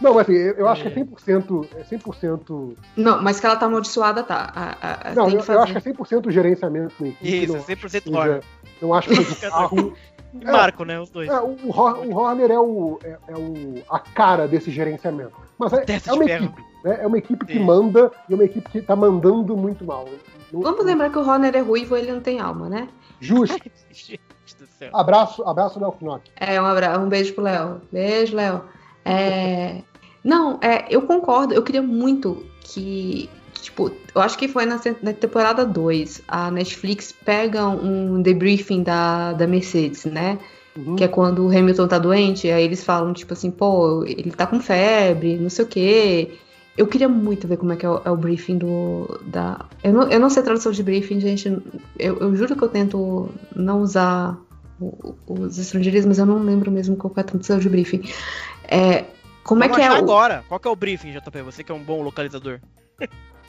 Não, 0.01 0.14
mas 0.14 0.22
assim, 0.28 0.35
eu, 0.35 0.66
acho 0.68 0.82
que 0.82 0.89
é 0.89 1.05
100%, 1.05 1.68
é 1.77 1.82
100%. 1.97 2.77
Não, 2.97 3.22
mas 3.22 3.39
que 3.39 3.47
ela 3.47 3.56
tá 3.56 3.66
amaldiçoada, 3.66 4.22
tá. 4.22 4.51
A- 4.55 5.10
a- 5.10 5.14
Não, 5.14 5.27
tem 5.27 5.39
eu, 5.39 5.44
eu 5.55 5.60
acho 5.62 5.72
que 5.72 5.78
é 5.90 5.93
100% 5.93 6.31
gerenciamento 6.31 6.94
na 7.01 7.09
equipe. 7.09 7.44
Isso, 7.44 7.52
não, 7.52 7.60
100% 7.62 7.89
seja- 7.90 8.18
Horner. 8.18 8.43
não 8.81 8.94
acho 8.94 9.09
que 9.09 9.16
seja 9.16 9.51
carro. 9.51 9.94
E 10.32 10.44
Marco, 10.44 10.85
né? 10.85 11.01
Os 11.01 11.10
dois. 11.10 11.28
É, 11.28 11.40
o, 11.40 11.56
o 11.66 12.16
Horner 12.16 12.51
é, 12.52 12.59
o, 12.59 12.98
é, 13.02 13.18
é 13.28 13.36
o, 13.36 13.74
a 13.90 13.98
cara 13.98 14.47
desse 14.47 14.70
gerenciamento. 14.70 15.32
Mas 15.59 15.72
é, 15.72 15.85
é 16.06 16.12
uma 16.12 16.24
ferro. 16.24 16.44
equipe. 16.47 16.62
Né? 16.85 16.98
É 17.02 17.06
uma 17.06 17.18
equipe 17.18 17.44
que 17.47 17.52
Sim. 17.55 17.64
manda 17.64 18.10
e 18.28 18.32
é 18.32 18.35
uma 18.36 18.44
equipe 18.44 18.70
que 18.70 18.81
tá 18.81 18.94
mandando 18.97 19.56
muito 19.56 19.85
mal. 19.85 20.09
Vamos 20.52 20.85
lembrar 20.85 21.10
que 21.10 21.18
o 21.18 21.28
Horner 21.28 21.55
é 21.56 21.60
ruivo 21.60 21.97
ele 21.97 22.12
não 22.12 22.20
tem 22.20 22.40
alma, 22.40 22.68
né? 22.68 22.89
Justo. 23.20 23.59
Gente 23.93 24.20
do 24.59 24.66
céu. 24.66 24.90
Abraço, 24.94 25.43
abraço, 25.43 25.78
Léo 25.81 25.94
Knock. 26.01 26.31
É, 26.36 26.60
um, 26.60 26.64
abra... 26.64 26.98
um 26.98 27.09
beijo 27.09 27.35
pro 27.35 27.43
Léo. 27.44 27.81
Beijo, 27.93 28.35
Léo. 28.36 28.62
É... 29.05 29.82
Não, 30.23 30.59
é, 30.63 30.87
eu 30.91 31.03
concordo. 31.03 31.55
Eu 31.55 31.63
queria 31.63 31.83
muito 31.83 32.45
que. 32.61 33.29
Tipo, 33.55 33.93
eu 34.15 34.21
acho 34.23 34.39
que 34.39 34.49
foi 34.49 34.65
na, 34.65 34.81
na 35.03 35.13
temporada 35.13 35.65
2. 35.67 36.23
A 36.27 36.51
Netflix 36.51 37.13
pega 37.13 37.69
um 37.69 38.23
debriefing 38.23 38.83
da, 38.83 39.33
da 39.33 39.47
Mercedes, 39.47 40.05
né? 40.07 40.39
Uhum. 40.77 40.97
Que 40.97 41.05
é 41.05 41.09
quando 41.09 41.47
o 41.47 41.49
Hamilton 41.49 41.89
tá 41.89 41.99
doente. 41.99 42.51
Aí 42.51 42.65
eles 42.65 42.83
falam, 42.83 43.13
tipo 43.13 43.33
assim, 43.33 43.51
pô, 43.51 44.05
ele 44.05 44.31
tá 44.31 44.47
com 44.47 44.61
febre, 44.61 45.37
não 45.37 45.51
sei 45.51 45.65
o 45.65 45.69
quê. 45.69 46.39
Eu 46.77 46.87
queria 46.87 47.09
muito 47.09 47.47
ver 47.47 47.59
como 47.59 47.73
é 47.73 47.77
que 47.77 47.85
é 47.85 47.91
o, 47.91 48.01
é 48.05 48.11
o 48.11 48.17
briefing 48.17 48.57
do. 48.57 49.21
Da... 49.27 49.67
Eu, 49.85 49.93
não, 49.93 50.11
eu 50.11 50.21
não 50.21 50.31
sei 50.31 50.43
tradução 50.43 50.73
de 50.73 50.83
briefing, 50.83 51.21
gente. 51.21 51.49
Eu, 51.99 52.17
eu 52.19 52.35
juro 52.35 52.57
que 52.57 52.63
eu 52.63 52.69
tento 52.69 53.29
não 53.55 53.83
usar 53.83 54.39
os 55.27 55.59
estrangeirismos, 55.59 56.19
eu 56.19 56.25
não 56.25 56.43
lembro 56.43 56.71
mesmo 56.71 56.97
qual 56.97 57.13
é 57.17 57.21
a 57.21 57.25
tradução 57.25 57.59
de 57.59 57.69
briefing. 57.69 58.03
É, 58.67 59.05
como 59.51 59.64
é 59.64 59.68
Vamos 59.68 59.77
que 59.77 59.82
é 59.82 59.89
achar 59.89 60.01
o. 60.01 60.05
agora. 60.05 60.44
Qual 60.48 60.60
que 60.60 60.68
é 60.68 60.70
o 60.70 60.77
briefing, 60.77 61.10
JP? 61.12 61.43
Você 61.43 61.64
que 61.64 61.72
é 61.72 61.74
um 61.74 61.82
bom 61.82 62.02
localizador. 62.02 62.60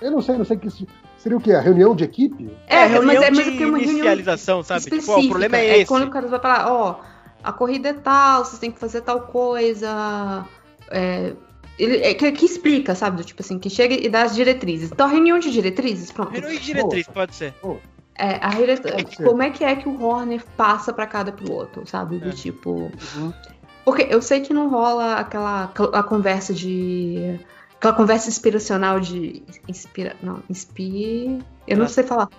Eu 0.01 0.09
não 0.09 0.19
sei, 0.21 0.35
não 0.35 0.43
sei 0.45 0.57
que 0.57 0.67
isso. 0.67 0.87
Seria 1.19 1.37
o 1.37 1.41
quê? 1.41 1.51
A 1.53 1.61
reunião 1.61 1.95
de 1.95 2.03
equipe? 2.03 2.49
É, 2.65 2.87
reunião 2.87 3.21
mas 3.21 3.27
é, 3.27 3.29
mas 3.29 3.37
de 3.37 3.41
é 3.41 3.45
porque 3.51 3.63
é 3.63 3.67
uma 3.67 3.77
reunião 3.77 3.95
inicialização, 3.97 4.63
sabe? 4.63 4.81
Tipo, 4.81 4.95
ó, 4.95 4.97
específica. 4.99 5.25
o 5.27 5.29
problema 5.29 5.57
é 5.57 5.77
esse. 5.77 5.85
quando 5.85 6.05
o 6.07 6.09
cara 6.09 6.27
vai 6.27 6.39
falar, 6.39 6.71
ó, 6.71 6.99
a 7.43 7.53
corrida 7.53 7.89
é 7.89 7.93
tal, 7.93 8.43
vocês 8.43 8.57
têm 8.57 8.71
que 8.71 8.79
fazer 8.79 9.01
tal 9.01 9.21
coisa. 9.21 10.43
É, 10.89 11.33
ele, 11.77 11.97
é, 11.97 12.13
que, 12.15 12.31
que 12.31 12.45
explica, 12.45 12.95
sabe? 12.95 13.17
Do 13.17 13.23
Tipo 13.23 13.43
assim, 13.43 13.59
que 13.59 13.69
chega 13.69 13.93
e 13.93 14.09
dá 14.09 14.23
as 14.23 14.33
diretrizes. 14.33 14.91
Então, 14.91 15.05
a 15.05 15.09
reunião 15.09 15.37
de 15.37 15.51
diretrizes, 15.51 16.11
pronto. 16.11 16.31
Reunião 16.31 16.51
de 16.51 16.59
diretriz, 16.59 17.07
pode 17.07 17.35
ser. 17.35 17.53
É, 18.15 18.39
a 18.43 18.49
dire- 18.49 18.77
Pode 18.81 19.15
ser. 19.15 19.23
como 19.23 19.41
é 19.41 19.49
que 19.51 19.63
é 19.63 19.75
que 19.75 19.87
o 19.87 20.03
Horner 20.03 20.43
passa 20.57 20.91
pra 20.91 21.05
cada 21.07 21.31
piloto, 21.31 21.87
sabe? 21.87 22.17
Do 22.17 22.29
É. 22.29 22.31
tipo. 22.33 22.91
Uhum. 23.15 23.33
Porque 23.85 24.07
eu 24.09 24.21
sei 24.21 24.41
que 24.41 24.53
não 24.53 24.69
rola 24.69 25.15
aquela 25.15 25.71
a 25.93 26.03
conversa 26.03 26.53
de. 26.53 27.39
Aquela 27.77 27.93
conversa 27.93 28.29
inspiracional 28.29 28.99
de. 28.99 29.41
Inspira. 29.67 30.15
Não, 30.21 30.39
inspi. 30.49 31.39
Eu 31.67 31.77
não 31.77 31.85
Ah. 31.85 31.89
sei 31.89 32.03
falar. 32.03 32.29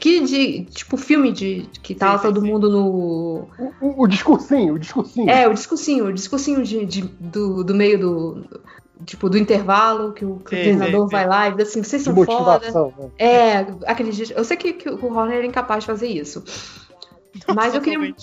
Que 0.00 0.20
de. 0.20 0.64
Tipo, 0.64 0.96
filme 0.96 1.30
de. 1.32 1.68
Que 1.82 1.94
tava 1.94 2.18
Sim, 2.18 2.22
todo 2.24 2.40
sim. 2.40 2.46
mundo 2.50 2.70
no. 2.70 3.48
O, 3.58 3.72
o- 3.80 4.02
o 4.02 4.06
discursinho, 4.08 4.74
o 4.74 4.78
discursinho. 4.78 5.28
É, 5.30 5.46
o 5.46 5.52
discursinho, 5.54 6.06
o 6.06 6.12
discursinho 6.12 6.62
de, 6.64 6.84
de- 6.86 7.02
do, 7.02 7.62
do 7.62 7.74
meio 7.74 7.98
do. 7.98 8.44
Tipo, 9.04 9.28
do 9.28 9.36
intervalo, 9.36 10.14
que 10.14 10.24
o, 10.24 10.36
que 10.36 10.54
o 10.54 10.56
Sim, 10.56 10.62
treinador 10.62 11.02
sim, 11.02 11.06
sim. 11.08 11.12
vai 11.12 11.26
lá 11.28 11.48
e 11.48 11.52
diz 11.56 11.68
assim, 11.68 11.82
vocês 11.82 12.00
são 12.02 12.14
foda. 12.14 12.32
motivação. 12.32 12.94
né? 12.98 13.10
É, 13.18 13.62
dia. 14.10 14.34
Eu 14.34 14.42
sei 14.42 14.56
que, 14.56 14.72
que 14.72 14.88
o 14.88 15.12
Horner 15.14 15.36
era 15.36 15.46
incapaz 15.46 15.80
de 15.84 15.86
fazer 15.88 16.08
isso. 16.08 16.42
Mas 17.54 17.74
eu 17.74 17.82
queria. 17.82 18.14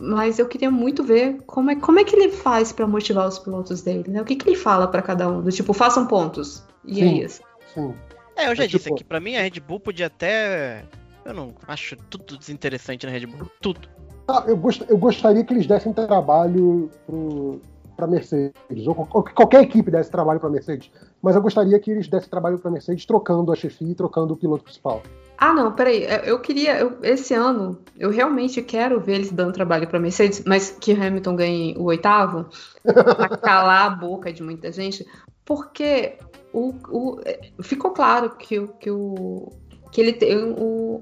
Mas 0.00 0.38
eu 0.38 0.46
queria 0.46 0.70
muito 0.70 1.02
ver 1.02 1.38
como 1.46 1.70
é, 1.70 1.76
como 1.76 1.98
é 1.98 2.04
que 2.04 2.14
ele 2.14 2.30
faz 2.30 2.70
pra 2.70 2.86
motivar 2.86 3.26
os 3.26 3.38
pilotos 3.38 3.82
dele, 3.82 4.04
né? 4.10 4.22
O 4.22 4.24
que, 4.24 4.36
que 4.36 4.48
ele 4.48 4.56
fala 4.56 4.86
pra 4.86 5.02
cada 5.02 5.28
um? 5.28 5.42
Do 5.42 5.50
tipo, 5.50 5.72
façam 5.72 6.06
pontos. 6.06 6.62
E 6.86 6.94
Sim. 6.94 7.02
é 7.20 7.24
isso. 7.24 7.42
Sim. 7.74 7.92
É, 8.36 8.48
eu 8.48 8.54
já 8.54 8.64
É 8.64 8.66
disse 8.68 8.84
tipo- 8.84 8.94
aqui, 8.94 9.04
pra 9.04 9.18
mim 9.18 9.36
a 9.36 9.42
Red 9.42 9.58
Bull 9.60 9.80
podia 9.80 10.06
até. 10.06 10.84
Eu 11.24 11.34
não 11.34 11.52
acho 11.66 11.96
tudo 12.08 12.38
desinteressante 12.38 13.04
na 13.04 13.12
Red 13.12 13.26
Bull. 13.26 13.50
Tudo. 13.60 13.88
Ah, 14.28 14.44
eu, 14.46 14.56
gost- 14.56 14.84
eu 14.88 14.96
gostaria 14.96 15.42
que 15.44 15.52
eles 15.52 15.66
dessem 15.66 15.92
trabalho 15.92 16.88
pro, 17.06 17.60
pra 17.96 18.06
Mercedes, 18.06 18.52
ou 18.86 18.94
qual- 18.94 19.24
qualquer 19.24 19.62
equipe 19.64 19.90
desse 19.90 20.10
trabalho 20.10 20.38
pra 20.38 20.48
Mercedes, 20.48 20.90
mas 21.22 21.34
eu 21.36 21.42
gostaria 21.42 21.78
que 21.78 21.90
eles 21.90 22.08
dessem 22.08 22.28
trabalho 22.30 22.58
pra 22.58 22.70
Mercedes 22.70 23.04
trocando 23.06 23.52
a 23.52 23.56
chefia 23.56 23.90
e 23.90 23.94
trocando 23.94 24.34
o 24.34 24.36
piloto 24.36 24.64
principal. 24.64 25.02
Ah, 25.36 25.52
não, 25.52 25.72
peraí. 25.72 26.04
Eu 26.24 26.40
queria. 26.40 26.78
eu- 26.80 26.98
esse 27.02 27.32
ano, 27.32 27.78
eu 27.96 28.10
realmente 28.10 28.60
quero 28.60 29.00
ver 29.00 29.14
eles 29.14 29.30
dando 29.30 29.52
trabalho 29.52 29.86
pra 29.86 30.00
Mercedes, 30.00 30.42
mas 30.44 30.70
que 30.80 30.92
Hamilton 30.92 31.36
ganhe 31.36 31.74
o 31.78 31.84
oitavo, 31.84 32.46
pra 32.82 33.28
calar 33.38 33.86
a 33.86 33.90
boca 33.90 34.32
de 34.32 34.42
muita 34.42 34.72
gente, 34.72 35.06
porque 35.44 36.18
o, 36.52 36.74
o- 36.90 37.20
ficou 37.62 37.92
claro 37.92 38.30
que, 38.30 38.66
que, 38.80 38.90
o, 38.90 39.52
que 39.92 40.00
ele 40.00 40.12
tem 40.12 40.36
um, 40.36 40.54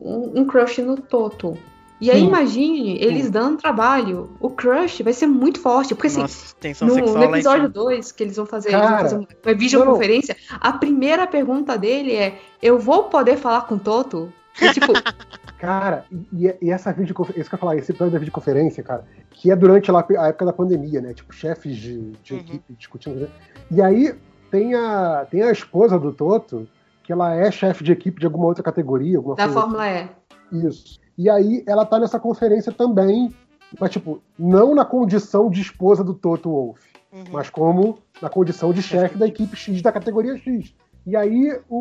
um- 0.03 0.33
um 0.41 0.47
crush 0.47 0.83
no 0.83 0.97
Toto. 1.01 1.57
E 2.01 2.11
aí, 2.11 2.21
Sim. 2.21 2.27
imagine 2.27 2.99
eles 3.03 3.31
dando 3.31 3.57
trabalho. 3.57 4.31
O 4.39 4.51
crush 4.51 5.03
vai 5.03 5.13
ser 5.13 5.27
muito 5.27 5.59
forte. 5.61 5.95
Porque 5.95 6.09
assim, 6.09 6.21
Nossa, 6.21 6.55
no, 6.83 6.95
no 7.15 7.25
episódio 7.25 7.63
cima. 7.63 7.69
2, 7.69 8.13
que 8.13 8.23
eles 8.23 8.37
vão 8.37 8.45
fazer, 8.47 8.71
Cara, 8.71 9.01
eles 9.01 9.13
vão 9.13 9.23
fazer 9.27 9.47
uma 9.47 9.55
videoconferência, 9.55 10.37
a 10.61 10.73
primeira 10.73 11.27
pergunta 11.27 11.79
dele 11.79 12.15
é: 12.15 12.39
Eu 12.63 12.79
vou 12.79 13.05
poder 13.05 13.37
falar 13.39 13.63
com 13.63 13.77
o 13.77 13.79
Toto? 13.79 14.33
E, 14.61 14.71
tipo, 14.73 14.93
Cara, 15.59 16.05
e, 16.33 16.55
e 16.61 16.71
essa 16.71 16.93
videoconferência, 16.93 17.41
isso 17.41 17.49
que 17.49 17.55
eu 17.55 17.57
ia 17.57 17.61
falar, 17.61 17.77
esse 17.77 17.91
episódio 17.91 18.13
da 18.13 18.19
videoconferência, 18.19 18.83
cara, 18.83 19.05
que 19.31 19.51
é 19.51 19.57
durante 19.57 19.91
lá 19.91 20.07
a 20.19 20.29
época 20.29 20.45
da 20.45 20.53
pandemia, 20.53 21.01
né? 21.01 21.15
Tipo, 21.15 21.35
chefes 21.35 21.77
de, 21.77 22.13
de 22.23 22.35
Uhum. 22.35 22.41
equipe 22.41 22.75
discutindo. 22.75 23.21
Né? 23.21 23.29
E 23.71 23.81
aí 23.81 24.15
tem 24.51 24.75
a, 24.75 25.27
tem 25.31 25.43
a 25.43 25.51
esposa 25.51 25.99
do 25.99 26.13
Toto, 26.13 26.69
que 27.03 27.13
ela 27.13 27.35
é 27.35 27.51
chefe 27.51 27.83
de 27.83 27.93
equipe 27.93 28.21
de 28.21 28.27
alguma 28.27 28.47
outra 28.47 28.63
categoria, 28.63 29.17
alguma 29.17 29.35
da 29.35 29.45
coisa 29.45 29.61
Fórmula 29.61 29.89
E. 29.89 30.09
Isso. 30.53 31.01
E 31.17 31.29
aí 31.31 31.63
ela 31.67 31.85
tá 31.87 31.99
nessa 31.99 32.19
conferência 32.21 32.71
também, 32.73 33.35
mas 33.81 33.91
tipo, 33.91 34.21
não 34.39 34.75
na 34.75 34.85
condição 34.85 35.49
de 35.51 35.61
esposa 35.61 36.05
do 36.05 36.15
Toto 36.15 36.51
Wolff, 36.51 36.81
Uhum. 37.13 37.25
mas 37.33 37.49
como 37.49 37.99
na 38.21 38.29
condição 38.29 38.73
de 38.73 38.83
chefe 38.83 39.17
da 39.17 39.27
equipe 39.27 39.57
X 39.57 39.81
da 39.81 39.91
categoria 39.93 40.37
X. 40.37 40.75
E 41.07 41.17
aí 41.17 41.59
o, 41.69 41.77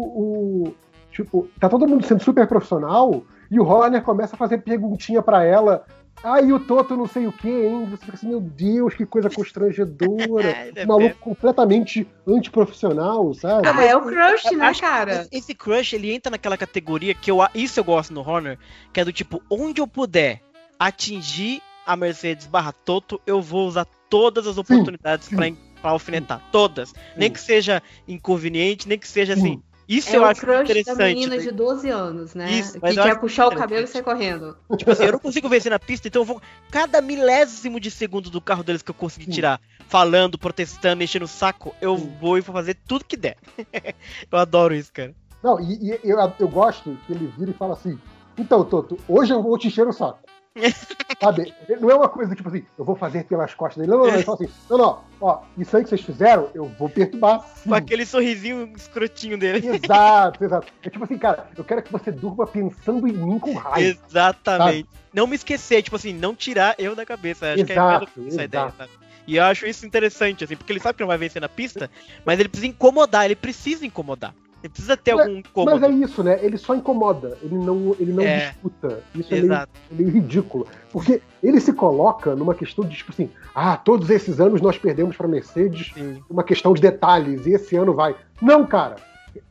o- 0.67 0.73
tipo, 1.11 1.47
tá 1.59 1.67
todo 1.67 1.87
mundo 1.87 2.05
sendo 2.05 2.23
super 2.23 2.47
profissional 2.47 3.23
e 3.51 3.59
o 3.59 3.65
Horner 3.65 4.01
começa 4.03 4.35
a 4.35 4.37
fazer 4.39 4.59
perguntinha 4.59 5.21
pra 5.21 5.43
ela. 5.43 5.85
Ah, 6.23 6.41
e 6.41 6.51
o 6.51 6.59
Toto 6.59 6.95
não 6.97 7.07
sei 7.07 7.27
o 7.27 7.31
que, 7.31 7.49
hein? 7.49 7.85
Você 7.85 8.05
fica 8.05 8.17
assim, 8.17 8.29
meu 8.29 8.41
Deus, 8.41 8.93
que 8.93 9.05
coisa 9.05 9.29
constrangedora. 9.29 10.55
É, 10.75 10.83
Um 10.83 10.87
maluco 10.87 11.15
completamente 11.19 12.07
antiprofissional, 12.27 13.33
sabe? 13.33 13.67
Ah, 13.67 13.83
é 13.83 13.95
o 13.95 14.01
crush, 14.01 14.51
né, 14.51 14.73
cara? 14.73 15.27
Esse 15.31 15.53
crush, 15.53 15.93
ele 15.93 16.11
entra 16.13 16.31
naquela 16.31 16.57
categoria 16.57 17.13
que 17.13 17.29
eu, 17.29 17.37
isso 17.53 17.79
eu 17.79 17.83
gosto 17.83 18.13
no 18.13 18.21
Honor, 18.21 18.57
que 18.91 18.99
é 18.99 19.05
do 19.05 19.13
tipo, 19.13 19.41
onde 19.49 19.81
eu 19.81 19.87
puder 19.87 20.41
atingir 20.79 21.61
a 21.85 21.95
Mercedes 21.95 22.47
barra 22.47 22.71
Toto, 22.71 23.21
eu 23.25 23.41
vou 23.41 23.67
usar 23.67 23.85
todas 24.09 24.47
as 24.47 24.57
oportunidades 24.57 25.27
sim. 25.27 25.35
pra, 25.35 25.45
pra 25.81 25.91
alfinetar. 25.91 26.41
Todas. 26.51 26.93
Nem 27.15 27.31
que 27.31 27.39
seja 27.39 27.81
inconveniente, 28.07 28.87
nem 28.87 28.97
que 28.97 29.07
seja 29.07 29.33
assim, 29.33 29.55
Sim. 29.55 29.63
Isso 29.87 30.09
é 30.09 30.17
eu 30.17 30.21
o 30.23 30.25
acho 30.25 30.41
crush 30.41 30.55
da 30.55 30.63
interessante. 30.63 31.13
menina 31.13 31.37
de 31.37 31.51
12 31.51 31.89
anos, 31.89 32.33
né? 32.33 32.51
Isso, 32.51 32.79
que 32.79 32.87
eu 32.87 32.93
quer 32.93 33.19
puxar 33.19 33.43
o 33.43 33.47
interessante. 33.47 33.69
cabelo 33.69 33.85
e 33.85 33.87
sair 33.87 34.03
correndo. 34.03 34.57
Tipo 34.77 34.91
assim, 34.91 35.03
eu 35.05 35.11
não 35.13 35.19
consigo 35.19 35.47
vencer 35.47 35.69
na 35.69 35.79
pista, 35.79 36.07
então 36.07 36.21
eu 36.21 36.25
vou. 36.25 36.41
Cada 36.71 37.01
milésimo 37.01 37.79
de 37.79 37.91
segundo 37.91 38.29
do 38.29 38.41
carro 38.41 38.63
deles 38.63 38.81
que 38.81 38.91
eu 38.91 38.95
consegui 38.95 39.25
Sim. 39.25 39.31
tirar, 39.31 39.61
falando, 39.87 40.37
protestando, 40.37 41.03
enchendo 41.03 41.25
o 41.25 41.27
saco, 41.27 41.75
eu 41.79 41.95
vou 41.95 42.37
e 42.37 42.41
vou 42.41 42.53
fazer 42.53 42.75
tudo 42.87 43.05
que 43.05 43.15
der. 43.15 43.37
eu 44.31 44.37
adoro 44.37 44.73
isso, 44.73 44.91
cara. 44.91 45.13
Não, 45.43 45.59
e, 45.59 45.91
e 45.91 45.99
eu, 46.03 46.17
eu 46.39 46.47
gosto 46.47 46.97
que 47.05 47.13
ele 47.13 47.31
vira 47.37 47.51
e 47.51 47.53
fala 47.53 47.73
assim: 47.73 47.99
então, 48.37 48.65
Toto, 48.65 48.97
hoje 49.07 49.33
eu 49.33 49.41
vou 49.41 49.57
te 49.57 49.67
encher 49.67 49.87
o 49.87 49.93
saco. 49.93 50.19
Sabe? 51.21 51.53
Não 51.79 51.89
é 51.89 51.95
uma 51.95 52.09
coisa 52.09 52.35
tipo 52.35 52.49
assim, 52.49 52.65
eu 52.77 52.85
vou 52.85 52.95
fazer 52.95 53.25
pelas 53.25 53.53
costas 53.53 53.85
dele. 53.85 53.91
Não, 53.91 53.99
não, 53.99 54.07
não. 54.07 54.13
Ele 54.15 54.23
fala 54.23 54.37
assim: 54.41 54.53
não, 54.69 54.77
não, 54.77 55.03
ó, 55.21 55.41
isso 55.57 55.75
aí 55.75 55.83
que 55.83 55.89
vocês 55.89 56.01
fizeram, 56.01 56.49
eu 56.53 56.65
vou 56.79 56.89
perturbar. 56.89 57.45
sim." 57.55 57.69
Com 57.69 57.75
aquele 57.75 58.05
sorrisinho 58.05 58.71
escrotinho 58.75 59.37
dele. 59.37 59.67
Exato, 59.67 60.43
exato. 60.43 60.67
É 60.83 60.89
tipo 60.89 61.03
assim, 61.03 61.17
cara, 61.17 61.49
eu 61.57 61.63
quero 61.63 61.83
que 61.83 61.91
você 61.91 62.11
durma 62.11 62.47
pensando 62.47 63.07
em 63.07 63.13
mim 63.13 63.39
com 63.39 63.53
raiva. 63.53 63.99
Exatamente. 64.07 64.89
Não 65.13 65.27
me 65.27 65.35
esquecer, 65.35 65.81
tipo 65.81 65.95
assim, 65.95 66.13
não 66.13 66.35
tirar 66.35 66.75
eu 66.77 66.95
da 66.95 67.05
cabeça. 67.05 67.53
Acho 67.53 67.65
que 67.65 67.71
é 67.71 67.75
Exato, 67.75 68.05
essa 68.05 68.27
exato. 68.27 68.43
ideia, 68.43 68.73
sabe? 68.77 68.91
E 69.27 69.37
eu 69.37 69.43
acho 69.43 69.65
isso 69.65 69.85
interessante, 69.85 70.43
assim, 70.43 70.55
porque 70.55 70.71
ele 70.71 70.79
sabe 70.79 70.97
que 70.97 71.01
não 71.01 71.07
vai 71.07 71.17
vencer 71.17 71.41
na 71.41 71.49
pista, 71.49 71.89
mas 72.23 72.39
ele 72.39 72.47
precisa 72.49 72.67
incomodar, 72.67 73.25
ele 73.25 73.35
precisa 73.35 73.85
incomodar. 73.85 74.35
Ele 74.65 74.69
precisa 74.71 74.97
ter 74.97 75.13
Mas- 75.13 75.27
algum 75.27 75.37
incômodo. 75.39 75.79
Mas 75.79 75.83
é 75.83 75.93
isso, 75.93 76.23
né? 76.23 76.39
Ele 76.43 76.57
só 76.57 76.73
incomoda, 76.75 77.37
ele 77.43 77.55
não, 77.55 77.95
ele 77.99 78.11
não 78.11 78.23
É. 78.23 78.49
disputa. 78.49 79.03
Isso 79.13 79.31
é 79.31 79.37
meio, 79.37 79.45
Exato. 79.45 79.71
é 79.91 79.95
meio 79.95 80.09
ridículo. 80.09 80.67
Porque 80.91 81.21
ele 81.43 81.59
se 81.59 81.71
coloca 81.71 82.35
numa 82.35 82.55
questão 82.55 82.83
de, 82.83 82.97
tipo 82.97 83.11
assim, 83.11 83.29
ah, 83.53 83.77
todos 83.77 84.09
esses 84.09 84.39
anos 84.39 84.61
nós 84.61 84.77
perdemos 84.77 85.15
pra 85.15 85.27
Mercedes 85.27 85.91
Sim. 85.93 86.23
uma 86.29 86.43
questão 86.43 86.73
de 86.73 86.81
detalhes, 86.81 87.45
e 87.45 87.51
esse 87.51 87.75
ano 87.75 87.93
vai. 87.93 88.15
Não, 88.41 88.65
cara. 88.65 88.95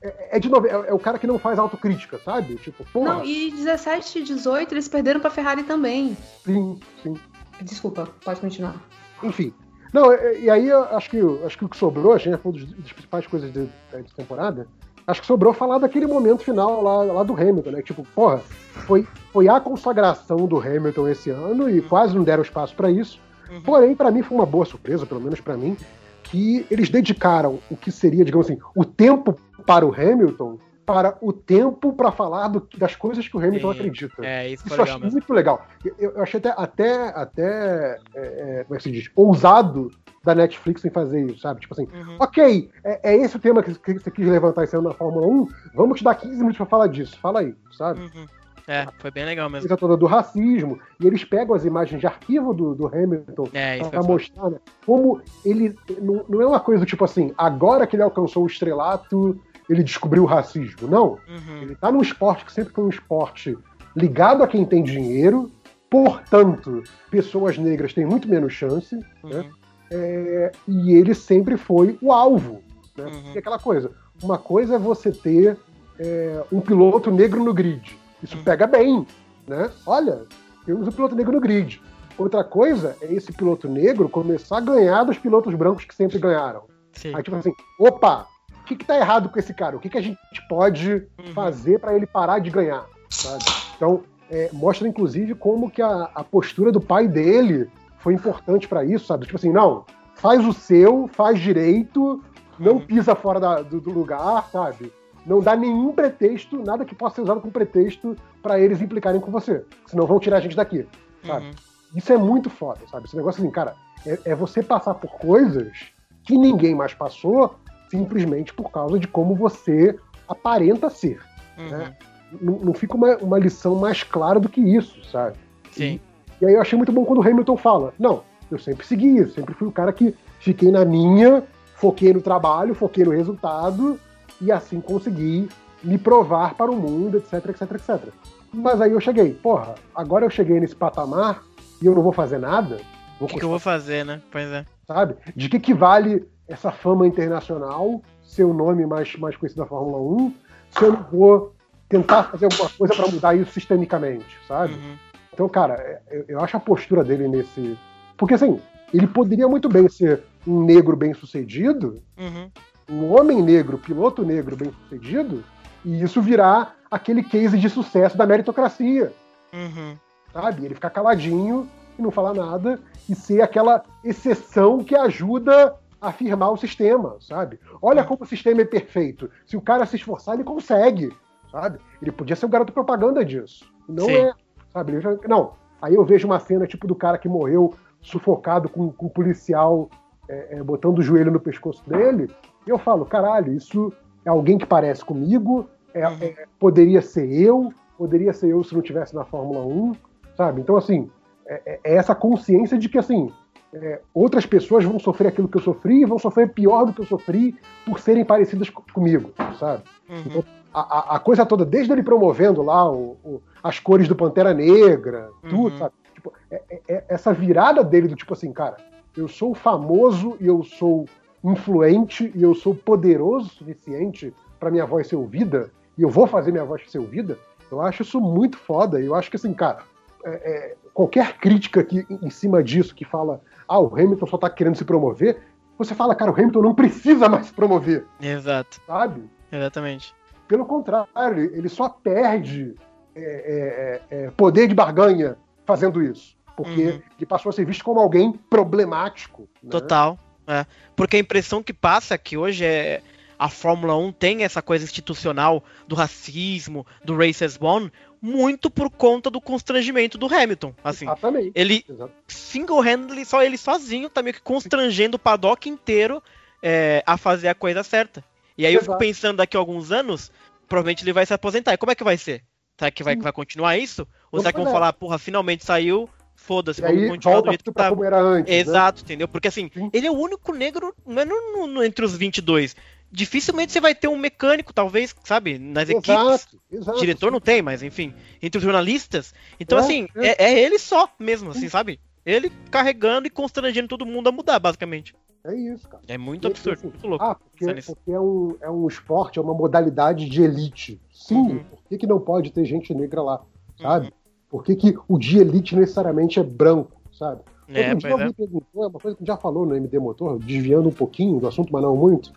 É, 0.02 0.36
é 0.36 0.40
de 0.40 0.48
novo, 0.48 0.66
é, 0.66 0.70
é 0.70 0.92
o 0.92 0.98
cara 0.98 1.18
que 1.18 1.26
não 1.26 1.38
faz 1.38 1.58
autocrítica, 1.58 2.18
sabe? 2.24 2.56
Tipo, 2.56 2.84
porra, 2.92 3.14
Não, 3.16 3.24
e 3.24 3.50
17 3.52 4.18
e 4.18 4.22
18 4.24 4.72
eles 4.74 4.88
perderam 4.88 5.20
pra 5.20 5.30
Ferrari 5.30 5.62
também. 5.62 6.16
sim, 6.44 6.80
sim. 7.02 7.14
Desculpa, 7.62 8.08
pode 8.24 8.40
continuar. 8.40 8.74
Enfim. 9.22 9.54
Não, 9.92 10.10
é- 10.12 10.40
e 10.40 10.50
aí 10.50 10.66
eu 10.68 10.82
acho 10.96 11.08
que, 11.08 11.20
acho 11.46 11.56
que 11.56 11.64
o 11.64 11.68
que 11.68 11.76
sobrou, 11.76 12.12
a 12.14 12.18
gente 12.18 12.36
falou 12.38 12.58
dos- 12.58 12.72
das 12.72 12.92
principais 12.92 13.26
coisas 13.28 13.52
de, 13.52 13.68
é, 13.92 14.00
de 14.02 14.12
temporada, 14.12 14.66
acho 15.06 15.20
que 15.20 15.26
sobrou 15.26 15.52
falar 15.52 15.78
daquele 15.78 16.06
momento 16.06 16.42
final 16.42 16.82
lá, 16.82 17.02
lá 17.02 17.22
do 17.22 17.34
Hamilton, 17.34 17.70
né? 17.70 17.82
Tipo, 17.82 18.04
porra, 18.14 18.38
foi, 18.86 19.06
foi 19.32 19.48
a 19.48 19.60
consagração 19.60 20.46
do 20.46 20.58
Hamilton 20.58 21.08
esse 21.08 21.30
ano 21.30 21.68
e 21.68 21.80
quase 21.82 22.14
não 22.14 22.24
deram 22.24 22.42
espaço 22.42 22.74
pra 22.74 22.90
isso. 22.90 23.20
Uhum. 23.50 23.60
Porém, 23.62 23.94
pra 23.94 24.10
mim 24.10 24.22
foi 24.22 24.36
uma 24.36 24.46
boa 24.46 24.64
surpresa, 24.64 25.06
pelo 25.06 25.20
menos 25.20 25.40
pra 25.40 25.56
mim, 25.56 25.76
que 26.22 26.66
eles 26.70 26.88
dedicaram 26.88 27.58
o 27.70 27.76
que 27.76 27.92
seria, 27.92 28.24
digamos 28.24 28.50
assim, 28.50 28.58
o 28.74 28.84
tempo 28.84 29.36
para 29.66 29.86
o 29.86 29.94
Hamilton 29.94 30.58
para 30.84 31.16
o 31.20 31.32
tempo 31.32 31.92
para 31.92 32.12
falar 32.12 32.48
do- 32.48 32.68
das 32.76 32.94
coisas 32.94 33.26
que 33.26 33.36
o 33.36 33.40
Hamilton 33.40 33.72
Sim. 33.72 33.78
acredita. 33.78 34.26
É, 34.26 34.48
isso 34.48 34.66
Isso 34.66 34.74
eu 34.76 34.82
achei 34.82 34.98
mesmo. 34.98 35.12
muito 35.12 35.32
legal. 35.32 35.66
Eu, 35.98 36.10
eu 36.12 36.22
achei 36.22 36.38
até, 36.38 36.54
até, 36.56 37.08
até 37.08 38.00
é, 38.14 38.20
é, 38.60 38.64
como 38.64 38.74
é 38.74 38.76
que 38.78 38.82
se 38.82 38.90
diz, 38.92 39.10
ousado 39.16 39.90
da 40.22 40.34
Netflix 40.34 40.84
em 40.84 40.90
fazer 40.90 41.22
isso, 41.26 41.40
sabe? 41.40 41.60
Tipo 41.60 41.74
assim, 41.74 41.86
Uhum. 41.92 42.16
ok, 42.18 42.70
é, 42.82 43.12
é 43.12 43.16
esse 43.16 43.36
o 43.36 43.40
tema 43.40 43.62
que, 43.62 43.74
que 43.74 43.98
você 43.98 44.10
quis 44.10 44.26
levantar 44.26 44.64
esse 44.64 44.74
ano 44.76 44.88
na 44.88 44.94
Fórmula 44.94 45.26
1, 45.26 45.48
vamos 45.74 45.98
te 45.98 46.04
dar 46.04 46.14
15 46.14 46.36
minutos 46.36 46.56
pra 46.56 46.66
falar 46.66 46.86
disso. 46.86 47.18
Fala 47.20 47.40
aí, 47.40 47.54
sabe? 47.76 48.00
Uhum. 48.00 48.26
É, 48.66 48.86
foi 48.98 49.10
bem 49.10 49.26
legal 49.26 49.50
mesmo. 49.50 49.68
coisa 49.68 49.76
toda 49.78 49.94
do 49.94 50.06
racismo, 50.06 50.78
e 50.98 51.06
eles 51.06 51.22
pegam 51.22 51.54
as 51.54 51.66
imagens 51.66 52.00
de 52.00 52.06
arquivo 52.06 52.54
do, 52.54 52.74
do 52.74 52.86
Hamilton 52.86 53.46
É, 53.52 53.76
pra 53.76 53.90
foda. 53.90 54.02
mostrar 54.08 54.48
né, 54.48 54.56
como 54.86 55.20
ele. 55.44 55.76
Não, 56.00 56.24
não 56.26 56.40
é 56.40 56.46
uma 56.46 56.60
coisa 56.60 56.86
tipo 56.86 57.04
assim, 57.04 57.30
agora 57.36 57.86
que 57.86 57.94
ele 57.94 58.02
alcançou 58.02 58.42
o 58.42 58.46
estrelato, 58.46 59.38
ele 59.68 59.82
descobriu 59.82 60.22
o 60.24 60.26
racismo. 60.26 60.88
Não. 60.88 61.18
Uhum. 61.28 61.62
Ele 61.62 61.74
tá 61.74 61.90
num 61.90 62.02
esporte 62.02 62.44
que 62.44 62.52
sempre 62.52 62.72
foi 62.72 62.84
um 62.84 62.88
esporte 62.88 63.56
ligado 63.96 64.42
a 64.42 64.48
quem 64.48 64.64
tem 64.64 64.82
dinheiro, 64.82 65.50
portanto, 65.88 66.82
pessoas 67.10 67.56
negras 67.56 67.92
têm 67.92 68.04
muito 68.04 68.28
menos 68.28 68.52
chance, 68.52 68.96
né? 68.96 69.40
Uhum. 69.40 69.50
É, 69.90 70.52
e 70.66 70.92
ele 70.92 71.14
sempre 71.14 71.56
foi 71.56 71.96
o 72.02 72.12
alvo. 72.12 72.62
Né? 72.96 73.04
Uhum. 73.04 73.32
E 73.34 73.38
aquela 73.38 73.58
coisa. 73.58 73.90
Uma 74.22 74.38
coisa 74.38 74.76
é 74.76 74.78
você 74.78 75.12
ter 75.12 75.56
é, 75.98 76.42
um 76.50 76.60
piloto 76.60 77.10
negro 77.10 77.42
no 77.42 77.54
grid. 77.54 77.96
Isso 78.22 78.36
Uhum. 78.36 78.44
pega 78.44 78.66
bem. 78.66 79.06
Né? 79.46 79.70
Olha, 79.86 80.22
temos 80.64 80.88
um 80.88 80.92
piloto 80.92 81.14
negro 81.14 81.32
no 81.32 81.40
grid. 81.40 81.80
Outra 82.16 82.42
coisa 82.44 82.96
é 83.00 83.12
esse 83.12 83.32
piloto 83.32 83.68
negro 83.68 84.08
começar 84.08 84.58
a 84.58 84.60
ganhar 84.60 85.04
dos 85.04 85.18
pilotos 85.18 85.54
brancos 85.54 85.84
que 85.84 85.94
sempre 85.94 86.18
ganharam. 86.18 86.62
Sim. 86.92 87.14
Aí, 87.14 87.22
tipo 87.22 87.36
assim, 87.36 87.52
opa, 87.78 88.26
o 88.64 88.66
que, 88.66 88.76
que 88.76 88.84
tá 88.84 88.96
errado 88.96 89.28
com 89.28 89.38
esse 89.38 89.52
cara? 89.52 89.76
O 89.76 89.78
que, 89.78 89.90
que 89.90 89.98
a 89.98 90.02
gente 90.02 90.18
pode 90.48 91.06
Uhum. 91.18 91.32
fazer 91.34 91.78
para 91.78 91.94
ele 91.94 92.06
parar 92.06 92.38
de 92.38 92.50
ganhar? 92.50 92.86
Sabe? 93.10 93.44
Então, 93.76 94.02
é, 94.30 94.48
mostra 94.54 94.88
inclusive 94.88 95.34
como 95.34 95.70
que 95.70 95.82
a, 95.82 96.10
a 96.14 96.24
postura 96.24 96.72
do 96.72 96.80
pai 96.80 97.06
dele 97.06 97.70
foi 97.98 98.14
importante 98.14 98.66
para 98.66 98.82
isso, 98.82 99.04
sabe? 99.06 99.26
Tipo 99.26 99.36
assim, 99.36 99.52
não, 99.52 99.84
faz 100.14 100.44
o 100.46 100.52
seu, 100.52 101.06
faz 101.08 101.38
direito, 101.38 102.22
não 102.58 102.74
Uhum. 102.76 102.80
pisa 102.80 103.14
fora 103.14 103.38
da- 103.38 103.60
do, 103.62 103.80
do 103.80 103.90
lugar, 103.90 104.48
sabe? 104.50 104.90
Não 105.26 105.40
dá 105.40 105.54
nenhum 105.54 105.92
pretexto, 105.92 106.62
nada 106.62 106.84
que 106.86 106.94
possa 106.94 107.16
ser 107.16 107.20
usado 107.22 107.40
como 107.40 107.52
pretexto 107.52 108.16
para 108.42 108.58
eles 108.58 108.80
implicarem 108.80 109.20
com 109.20 109.30
você. 109.30 109.62
Senão 109.86 110.06
vão 110.06 110.18
tirar 110.18 110.38
a 110.38 110.40
gente 110.40 110.56
daqui, 110.56 110.86
sabe? 111.22 111.46
Uhum. 111.46 111.52
Isso 111.94 112.12
é 112.12 112.16
muito 112.16 112.48
foda, 112.48 112.80
sabe? 112.90 113.06
Esse 113.06 113.16
negócio 113.16 113.42
assim, 113.42 113.50
cara, 113.50 113.74
é, 114.06 114.18
é 114.24 114.34
você 114.34 114.62
passar 114.62 114.94
por 114.94 115.10
coisas 115.18 115.92
que 116.24 116.36
ninguém 116.38 116.74
mais 116.74 116.94
passou 116.94 117.56
simplesmente 117.88 118.52
por 118.52 118.70
causa 118.70 118.98
de 118.98 119.06
como 119.06 119.34
você 119.34 119.98
aparenta 120.28 120.90
ser. 120.90 121.20
Uhum. 121.58 121.68
né? 121.68 121.96
Não, 122.40 122.58
não 122.58 122.74
fica 122.74 122.96
uma, 122.96 123.16
uma 123.18 123.38
lição 123.38 123.76
mais 123.76 124.02
clara 124.02 124.40
do 124.40 124.48
que 124.48 124.60
isso, 124.60 125.04
sabe? 125.04 125.36
Sim. 125.70 126.00
E 126.40 126.46
aí 126.46 126.54
eu 126.54 126.60
achei 126.60 126.76
muito 126.76 126.92
bom 126.92 127.04
quando 127.04 127.18
o 127.18 127.28
Hamilton 127.28 127.56
fala: 127.56 127.94
não, 127.98 128.22
eu 128.50 128.58
sempre 128.58 128.86
segui 128.86 129.18
isso, 129.18 129.34
sempre 129.34 129.54
fui 129.54 129.68
o 129.68 129.72
cara 129.72 129.92
que 129.92 130.14
fiquei 130.40 130.70
na 130.70 130.84
minha, 130.84 131.44
foquei 131.76 132.12
no 132.12 132.20
trabalho, 132.20 132.74
foquei 132.74 133.04
no 133.04 133.12
resultado 133.12 133.98
e 134.40 134.50
assim 134.50 134.80
consegui 134.80 135.48
me 135.82 135.98
provar 135.98 136.54
para 136.54 136.70
o 136.70 136.76
mundo, 136.76 137.18
etc, 137.18 137.50
etc, 137.50 137.62
etc. 137.72 138.08
Mas 138.52 138.80
aí 138.80 138.92
eu 138.92 139.00
cheguei, 139.00 139.32
porra, 139.34 139.74
agora 139.94 140.24
eu 140.24 140.30
cheguei 140.30 140.58
nesse 140.60 140.74
patamar 140.74 141.42
e 141.82 141.86
eu 141.86 141.94
não 141.94 142.02
vou 142.02 142.12
fazer 142.12 142.38
nada. 142.38 142.80
O 143.20 143.26
que, 143.26 143.38
que 143.38 143.44
eu 143.44 143.48
vou 143.48 143.58
fazer, 143.58 144.04
né? 144.04 144.20
Pois 144.30 144.48
é. 144.48 144.64
sabe? 144.86 145.16
De 145.34 145.48
que, 145.48 145.58
que 145.58 145.74
vale 145.74 146.26
essa 146.48 146.70
fama 146.70 147.06
internacional, 147.06 148.00
seu 148.22 148.52
nome 148.52 148.84
mais, 148.86 149.14
mais 149.16 149.36
conhecido 149.36 149.62
da 149.62 149.66
Fórmula 149.68 149.98
1, 150.22 150.34
se 150.70 150.82
eu 150.84 150.92
não 150.92 151.02
vou 151.10 151.54
tentar 151.88 152.24
fazer 152.24 152.46
alguma 152.46 152.68
coisa 152.70 152.94
para 152.94 153.08
mudar 153.10 153.34
isso 153.34 153.52
sistemicamente, 153.52 154.36
sabe? 154.48 154.74
Uhum. 154.74 154.96
Então, 155.32 155.48
cara, 155.48 155.74
é- 155.74 156.00
eu, 156.10 156.24
eu 156.28 156.40
acho 156.40 156.56
a 156.56 156.60
postura 156.60 157.02
dele 157.04 157.28
nesse. 157.28 157.76
Porque 158.16 158.34
assim, 158.34 158.60
ele 158.92 159.06
poderia 159.06 159.48
muito 159.48 159.68
bem 159.68 159.88
ser 159.88 160.22
um 160.46 160.62
negro 160.64 160.96
bem 160.96 161.14
sucedido, 161.14 162.02
Uhum. 162.18 162.50
um 162.90 163.12
homem 163.12 163.42
negro, 163.42 163.78
piloto 163.78 164.22
negro 164.24 164.56
bem 164.56 164.70
sucedido, 164.82 165.42
e 165.84 166.02
isso 166.02 166.20
virar 166.22 166.76
aquele 166.90 167.22
case 167.22 167.58
de 167.58 167.68
sucesso 167.68 168.16
da 168.16 168.26
meritocracia 168.26 169.12
Uhum. 169.52 169.96
sabe? 170.32 170.64
Ele 170.64 170.74
ficar 170.74 170.90
caladinho 170.90 171.68
e 171.98 172.02
não 172.02 172.10
falar 172.10 172.34
nada 172.34 172.78
e 173.08 173.14
ser 173.14 173.40
aquela 173.42 173.82
exceção 174.02 174.82
que 174.82 174.96
ajuda 174.96 175.74
afirmar 176.08 176.50
o 176.50 176.56
sistema, 176.56 177.16
sabe? 177.20 177.58
Olha 177.80 178.04
como 178.04 178.22
o 178.22 178.26
sistema 178.26 178.60
é 178.62 178.64
perfeito. 178.64 179.30
Se 179.46 179.56
o 179.56 179.60
cara 179.60 179.86
se 179.86 179.96
esforçar, 179.96 180.34
ele 180.34 180.44
consegue, 180.44 181.12
sabe? 181.50 181.78
Ele 182.00 182.12
podia 182.12 182.36
ser 182.36 182.46
o 182.46 182.48
garoto 182.48 182.72
propaganda 182.72 183.24
disso. 183.24 183.64
Não 183.88 184.06
Sim. 184.06 184.12
é, 184.16 184.32
sabe? 184.72 185.00
Já- 185.00 185.16
Não. 185.28 185.52
Aí 185.80 185.94
eu 185.94 186.04
vejo 186.04 186.26
uma 186.26 186.38
cena 186.40 186.66
tipo 186.66 186.86
do 186.86 186.94
cara 186.94 187.18
que 187.18 187.28
morreu 187.28 187.74
sufocado 188.00 188.68
com, 188.68 188.90
com 188.92 189.06
um 189.06 189.10
policial 189.10 189.88
é, 190.28 190.56
é, 190.58 190.62
botando 190.62 190.98
o 190.98 191.02
joelho 191.02 191.30
no 191.32 191.40
pescoço 191.40 191.82
dele. 191.88 192.30
E 192.66 192.70
eu 192.70 192.78
falo, 192.78 193.04
caralho, 193.04 193.52
isso 193.52 193.92
é 194.24 194.30
alguém 194.30 194.56
que 194.56 194.64
parece 194.66 195.04
comigo, 195.04 195.68
é- 195.92 196.00
é- 196.02 196.46
poderia 196.58 197.02
ser 197.02 197.30
eu, 197.30 197.72
poderia 197.98 198.32
ser 198.32 198.48
eu 198.50 198.64
se 198.64 198.74
não 198.74 198.80
tivesse 198.80 199.14
na 199.14 199.24
Fórmula 199.24 199.60
1, 199.66 199.92
sabe? 200.34 200.60
Então, 200.62 200.76
assim, 200.76 201.10
é, 201.46 201.62
é- 201.66 201.80
é 201.84 201.94
essa 201.96 202.14
consciência 202.14 202.78
de 202.78 202.88
que, 202.88 202.98
assim, 202.98 203.30
é, 203.74 204.00
outras 204.12 204.46
pessoas 204.46 204.84
vão 204.84 204.98
sofrer 204.98 205.28
aquilo 205.28 205.48
que 205.48 205.56
eu 205.58 205.62
sofri 205.62 206.02
e 206.02 206.04
vão 206.04 206.18
sofrer 206.18 206.50
pior 206.50 206.84
do 206.86 206.92
que 206.92 207.00
eu 207.00 207.06
sofri 207.06 207.54
por 207.84 207.98
serem 207.98 208.24
parecidas 208.24 208.70
co- 208.70 208.84
comigo, 208.92 209.32
sabe? 209.58 209.82
Uhum. 210.08 210.42
A, 210.72 210.80
a- 210.80 211.16
a 211.16 211.18
coisa 211.18 211.44
toda, 211.46 211.64
desde 211.64 211.92
ele 211.92 212.02
promovendo 212.02 212.62
lá 212.62 212.90
o- 212.90 213.16
o- 213.24 213.42
as 213.62 213.78
cores 213.78 214.08
do 214.08 214.16
Pantera 214.16 214.52
Negra, 214.54 215.30
tudo, 215.48 215.72
Uhum. 215.72 215.78
sabe? 215.78 215.94
Tipo, 216.14 216.32
é- 216.50 216.62
é- 216.70 216.80
é 216.88 217.04
essa 217.08 217.32
virada 217.32 217.82
dele 217.84 218.08
do 218.08 218.16
tipo 218.16 218.32
assim, 218.32 218.52
cara, 218.52 218.76
eu 219.16 219.28
sou 219.28 219.54
famoso 219.54 220.36
e 220.40 220.46
eu 220.46 220.62
sou 220.64 221.06
influente 221.42 222.32
e 222.34 222.42
eu 222.42 222.54
sou 222.54 222.74
poderoso 222.74 223.46
o 223.46 223.50
suficiente 223.50 224.32
para 224.58 224.70
minha 224.70 224.86
voz 224.86 225.06
ser 225.06 225.16
ouvida 225.16 225.70
e 225.96 226.02
eu 226.02 226.08
vou 226.08 226.26
fazer 226.26 226.50
minha 226.50 226.64
voz 226.64 226.82
ser 226.90 226.98
ouvida, 226.98 227.38
eu 227.70 227.80
acho 227.80 228.02
isso 228.02 228.20
muito 228.20 228.56
foda. 228.56 229.00
E 229.00 229.06
eu 229.06 229.14
acho 229.14 229.30
que 229.30 229.36
assim, 229.36 229.52
cara, 229.52 229.78
é- 230.24 230.30
é, 230.50 230.74
qualquer 230.94 231.36
crítica 231.38 231.82
que, 231.84 232.06
em 232.08 232.30
cima 232.30 232.62
disso 232.62 232.94
que 232.94 233.04
fala, 233.04 233.40
ah, 233.68 233.78
o 233.80 233.94
Hamilton 233.94 234.26
só 234.26 234.38
tá 234.38 234.48
querendo 234.48 234.76
se 234.76 234.84
promover, 234.84 235.42
você 235.76 235.94
fala, 235.94 236.14
cara, 236.14 236.30
o 236.30 236.34
Hamilton 236.34 236.62
não 236.62 236.74
precisa 236.74 237.28
mais 237.28 237.46
se 237.46 237.52
promover, 237.52 238.06
Exato. 238.20 238.80
sabe? 238.86 239.28
Exatamente. 239.50 240.14
Pelo 240.46 240.64
contrário, 240.64 241.50
ele 241.54 241.68
só 241.68 241.88
perde 241.88 242.74
é, 243.16 244.00
é, 244.10 244.16
é, 244.26 244.30
poder 244.30 244.68
de 244.68 244.74
barganha 244.74 245.36
fazendo 245.66 246.02
isso. 246.02 246.36
Porque 246.56 246.84
Uhum. 246.86 247.02
ele 247.18 247.26
passou 247.26 247.50
a 247.50 247.52
ser 247.52 247.64
visto 247.64 247.82
como 247.84 247.98
alguém 247.98 248.32
problemático. 248.48 249.48
né? 249.62 249.70
Total. 249.70 250.18
É. 250.46 250.64
Porque 250.94 251.16
a 251.16 251.20
impressão 251.20 251.62
que 251.62 251.72
passa 251.72 252.14
é 252.14 252.18
que 252.18 252.36
hoje 252.36 252.64
é. 252.64 253.02
A 253.36 253.48
Fórmula 253.48 253.96
1 253.96 254.12
tem 254.12 254.44
essa 254.44 254.62
coisa 254.62 254.84
institucional 254.84 255.64
do 255.88 255.96
racismo, 255.96 256.86
do 257.04 257.16
racist 257.16 257.58
one, 257.60 257.90
muito 258.26 258.70
por 258.70 258.88
conta 258.88 259.28
do 259.28 259.38
constrangimento 259.38 260.16
do 260.16 260.26
Hamilton. 260.34 260.74
Assim, 260.82 261.04
Exatamente. 261.04 261.52
ele 261.54 261.84
Exato. 261.86 262.10
single-handedly, 262.26 263.24
só 263.26 263.42
ele 263.42 263.58
sozinho, 263.58 264.08
tá 264.08 264.22
meio 264.22 264.32
que 264.34 264.40
constrangendo 264.40 265.16
o 265.16 265.18
paddock 265.18 265.68
inteiro 265.68 266.22
é, 266.62 267.02
a 267.06 267.18
fazer 267.18 267.48
a 267.48 267.54
coisa 267.54 267.82
certa. 267.82 268.24
E 268.56 268.64
aí 268.64 268.72
eu 268.72 268.80
fico 268.80 268.92
Exato. 268.92 269.04
pensando 269.04 269.36
daqui 269.36 269.56
a 269.56 269.60
alguns 269.60 269.92
anos, 269.92 270.32
provavelmente 270.66 271.04
ele 271.04 271.12
vai 271.12 271.26
se 271.26 271.34
aposentar. 271.34 271.74
E 271.74 271.76
como 271.76 271.92
é 271.92 271.94
que 271.94 272.02
vai 272.02 272.16
ser? 272.16 272.42
Será 272.78 272.90
que 272.90 273.02
vai, 273.02 273.14
vai 273.16 273.30
continuar 273.32 273.76
isso? 273.76 274.02
Ou 274.32 274.40
Vamos 274.40 274.42
será 274.44 274.52
que 274.54 274.60
vão 274.62 274.72
falar, 274.72 274.92
porra, 274.94 275.18
finalmente 275.18 275.62
saiu, 275.64 276.08
foda-se, 276.34 276.80
vamos 276.80 277.08
continuar 277.08 277.42
do 277.42 277.48
jeito 277.48 277.64
que 277.64 277.72
tá. 277.72 277.90
como 277.90 278.04
era 278.04 278.18
antes. 278.18 278.50
né? 278.50 278.58
Exato, 278.58 279.02
entendeu? 279.02 279.28
Porque 279.28 279.48
assim, 279.48 279.70
Sim. 279.74 279.90
ele 279.92 280.06
é 280.06 280.10
o 280.10 280.14
único 280.18 280.52
negro 280.54 280.94
não 281.06 281.20
é 281.20 281.24
no- 281.26 281.66
no- 281.66 281.84
entre 281.84 282.04
os 282.04 282.16
22. 282.16 282.74
Dificilmente 283.14 283.70
você 283.72 283.80
vai 283.80 283.94
ter 283.94 284.08
um 284.08 284.18
mecânico, 284.18 284.72
talvez, 284.74 285.14
sabe, 285.22 285.56
nas 285.56 285.88
equipes. 285.88 286.10
Exato, 286.10 286.58
exato. 286.70 286.98
Diretor 286.98 287.30
não 287.30 287.38
tem, 287.38 287.62
mas 287.62 287.80
enfim, 287.80 288.12
entre 288.42 288.58
os 288.58 288.64
jornalistas. 288.64 289.32
Então, 289.60 289.78
É, 289.78 289.80
assim, 289.80 290.08
é. 290.16 290.28
é. 290.30 290.52
é 290.52 290.64
ele 290.64 290.80
só 290.80 291.08
mesmo, 291.18 291.50
assim, 291.52 291.68
sabe? 291.68 292.00
Ele 292.26 292.50
carregando 292.72 293.28
e 293.28 293.30
constrangendo 293.30 293.86
todo 293.86 294.04
mundo 294.04 294.28
a 294.28 294.32
mudar, 294.32 294.58
basicamente. 294.58 295.14
É 295.44 295.54
isso, 295.54 295.88
cara. 295.88 296.02
É 296.08 296.18
muito 296.18 296.48
absurdo, 296.48 296.72
assim, 296.78 296.88
muito 296.88 297.06
louco. 297.06 297.24
Ah, 297.24 297.36
porque, 297.36 297.66
porque 297.82 298.10
é, 298.10 298.18
um, 298.18 298.56
é 298.60 298.70
um 298.70 298.88
esporte, 298.88 299.38
é 299.38 299.42
uma 299.42 299.54
modalidade 299.54 300.28
de 300.28 300.42
elite. 300.42 301.00
Sim, 301.12 301.36
Uhum. 301.36 301.58
por 301.64 301.78
que, 301.88 301.98
que 301.98 302.06
não 302.08 302.18
pode 302.18 302.50
ter 302.50 302.64
gente 302.64 302.92
negra 302.92 303.22
lá, 303.22 303.42
sabe? 303.80 304.06
Uhum. 304.06 304.12
Por 304.48 304.64
que, 304.64 304.74
que 304.74 304.94
o 305.06 305.18
de 305.18 305.38
elite 305.38 305.76
necessariamente 305.76 306.40
é 306.40 306.42
branco, 306.42 307.00
sabe? 307.12 307.42
É, 307.68 307.92
Outro 307.92 307.98
dia 307.98 308.00
pois 308.00 308.04
é. 308.04 308.12
alguém 308.12 308.32
perguntou, 308.32 308.84
é 308.84 308.86
uma 308.88 308.98
coisa 309.00 309.16
que 309.16 309.24
já 309.24 309.36
falou 309.36 309.64
no 309.64 309.76
MD 309.76 309.98
Motor, 310.00 310.38
desviando 310.38 310.88
um 310.88 310.92
pouquinho 310.92 311.38
do 311.38 311.46
assunto, 311.46 311.72
mas 311.72 311.82
não 311.82 311.96
muito. 311.96 312.32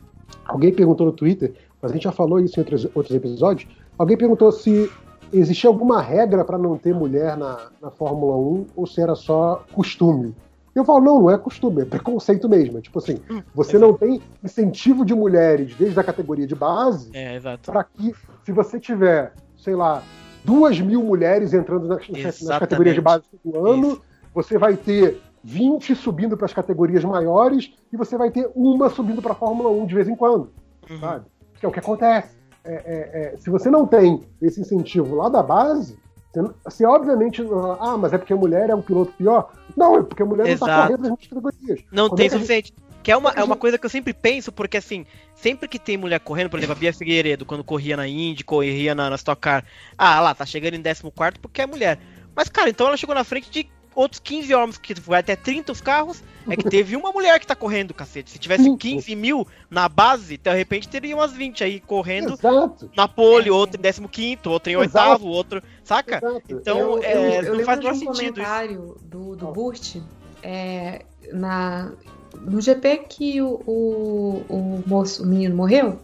Alguém 0.46 0.74
perguntou 0.74 1.06
no 1.06 1.12
Twitter, 1.12 1.54
mas 1.82 1.92
a 1.92 1.94
gente 1.94 2.04
já 2.04 2.12
falou 2.12 2.40
isso 2.40 2.60
em 2.60 2.62
outros, 2.62 2.86
outros 2.96 3.16
episódios. 3.16 3.70
Alguém 3.98 4.18
perguntou 4.18 4.52
se 4.52 4.90
existia 5.32 5.70
alguma 5.70 6.02
regra 6.02 6.46
para 6.46 6.58
não 6.58 6.78
ter 6.78 6.94
mulher 6.94 7.38
na, 7.38 7.70
na 7.82 7.92
Fórmula 7.92 8.38
1 8.38 8.66
ou 8.76 8.88
se 8.88 9.02
era 9.02 9.16
só 9.16 9.64
costume. 9.74 10.36
Eu 10.74 10.86
falo, 10.86 11.02
não, 11.02 11.22
não 11.22 11.32
é 11.32 11.38
costume, 11.38 11.82
é 11.82 11.86
preconceito 11.86 12.48
mesmo. 12.48 12.78
É 12.78 12.82
tipo 12.82 13.00
assim, 13.00 13.20
Hum, 13.30 13.42
você 13.54 13.80
não 13.80 13.94
tem 13.94 14.22
incentivo 14.44 15.04
de 15.04 15.16
mulheres 15.16 15.74
desde 15.76 16.00
a 16.00 16.04
categoria 16.04 16.46
de 16.46 16.54
base 16.54 17.10
É, 17.14 17.40
para 17.66 17.84
que, 17.84 18.14
se 18.46 18.52
você 18.52 18.80
tiver, 18.80 19.34
sei 19.58 19.76
lá, 19.76 20.04
duas 20.46 20.80
mil 20.80 21.04
mulheres 21.04 21.54
entrando 21.54 21.88
nas, 21.88 22.08
nas 22.08 22.60
categorias 22.60 22.96
de 22.96 23.02
base 23.02 23.24
todo 23.44 23.68
ano, 23.68 24.00
você 24.36 24.58
vai 24.60 24.78
ter 24.78 25.20
20 25.44 25.96
subindo 25.96 26.36
para 26.36 26.46
as 26.46 26.54
categorias 26.54 27.04
maiores 27.04 27.72
e 27.92 27.98
você 27.98 28.18
vai 28.18 28.30
ter 28.32 28.50
uma 28.56 28.90
subindo 28.90 29.22
para 29.22 29.32
a 29.32 29.36
Fórmula 29.36 29.70
1 29.70 29.86
de 29.86 29.96
vez 29.96 30.08
em 30.08 30.16
quando, 30.16 30.52
Uhum. 30.90 31.00
sabe? 31.00 31.26
Que 31.60 31.66
é 31.66 31.70
o 31.70 31.72
que 31.72 31.80
acontece. 31.80 32.36
É, 32.64 32.74
é, 32.74 33.34
é, 33.34 33.38
se 33.38 33.50
você 33.50 33.70
não 33.70 33.88
tem 33.88 34.24
esse 34.42 34.60
incentivo 34.60 35.16
lá 35.16 35.30
da 35.30 35.42
base, 35.42 35.98
você, 36.34 36.42
você 36.66 36.86
obviamente. 36.86 37.42
Ah, 37.80 37.98
mas 37.98 38.12
é 38.14 38.18
porque 38.18 38.34
a 38.34 38.36
mulher 38.36 38.70
é 38.70 38.76
um 38.76 38.82
piloto 38.82 39.12
pior? 39.14 39.52
Não, 39.76 39.98
é 40.00 40.04
porque 40.04 40.22
a 40.22 40.26
mulher 40.26 40.44
não 40.46 40.52
está 40.54 40.66
Exato. 40.66 40.88
correndo 40.94 41.10
nas 41.10 41.20
categorias. 41.28 41.80
Não 41.92 42.10
tem 42.10 42.26
é 42.26 42.30
gente- 42.30 42.40
suficiente. 42.40 42.74
Que 43.02 43.12
é 43.14 43.16
uma, 43.16 43.30
é 43.30 43.38
uma 43.42 43.54
gente- 43.54 43.58
coisa 43.62 43.78
que 43.78 43.86
eu 43.86 43.90
sempre 43.90 44.14
penso, 44.14 44.52
porque 44.52 44.76
assim, 44.76 45.06
sempre 45.34 45.70
que 45.70 45.80
tem 45.80 45.96
mulher 45.96 46.20
correndo, 46.20 46.50
por 46.50 46.58
exemplo, 46.58 46.76
a 46.76 46.80
Bia 46.80 46.92
Figueiredo, 46.92 47.46
quando 47.46 47.64
corria 47.64 47.96
na 47.96 48.06
Indy, 48.06 48.44
corria 48.44 48.94
na, 48.94 49.10
na 49.10 49.16
Stock 49.16 49.40
Car, 49.42 49.64
ah, 49.98 50.20
lá, 50.20 50.36
tá 50.36 50.46
chegando 50.46 50.74
em 50.74 50.82
14 50.84 51.40
porque 51.42 51.62
é 51.62 51.66
mulher. 51.66 51.98
Mas, 52.36 52.50
cara, 52.50 52.70
então 52.70 52.86
ela 52.88 52.98
chegou 52.98 53.16
na 53.16 53.24
frente 53.24 53.50
de 53.50 53.70
outros 53.98 54.20
15 54.20 54.54
homens, 54.54 54.78
que 54.78 54.94
vai 54.94 55.22
até 55.22 55.36
30 55.36 55.72
os 55.72 55.82
carros, 55.82 56.24
é 56.48 56.56
que 56.56 56.70
teve 56.70 56.96
uma 56.96 57.12
mulher 57.12 57.40
que 57.40 57.48
tá 57.48 57.56
correndo, 57.56 57.96
cacete. 57.96 58.30
Se 58.30 58.38
tivesse 58.38 58.64
Sim. 58.64 58.78
15 58.78 59.16
mil 59.16 59.48
na 59.72 59.90
base, 59.90 60.38
de 60.38 60.54
repente 60.54 60.88
teria 60.88 61.16
umas 61.16 61.34
20 61.34 61.64
aí 61.64 61.80
correndo 61.80 62.34
Exato. 62.34 62.92
na 62.96 63.08
pole, 63.08 63.50
outro 63.50 63.82
em 63.82 64.08
15, 64.08 64.40
outro 64.46 64.72
em 64.72 64.76
oitavo, 64.76 65.28
outro. 65.28 65.64
Saca? 65.84 66.18
exato. 66.18 66.44
Então, 66.48 66.78
eu, 66.78 67.04
é, 67.04 67.40
eu, 67.40 67.44
eu 67.44 67.56
não 67.56 67.64
faz 67.66 67.80
menor 67.80 67.94
um 67.94 67.96
sentido 67.96 68.22
isso. 68.22 68.34
comentário 68.34 68.98
do, 69.02 69.36
do 69.36 69.48
Burt 69.48 69.98
é, 70.44 71.04
na, 71.34 71.92
no 72.40 72.62
GP 72.62 72.98
que 73.10 73.42
o, 73.42 73.62
o, 73.66 74.46
o 74.48 74.84
moço, 74.86 75.24
o 75.24 75.26
menino 75.26 75.56
morreu. 75.56 76.00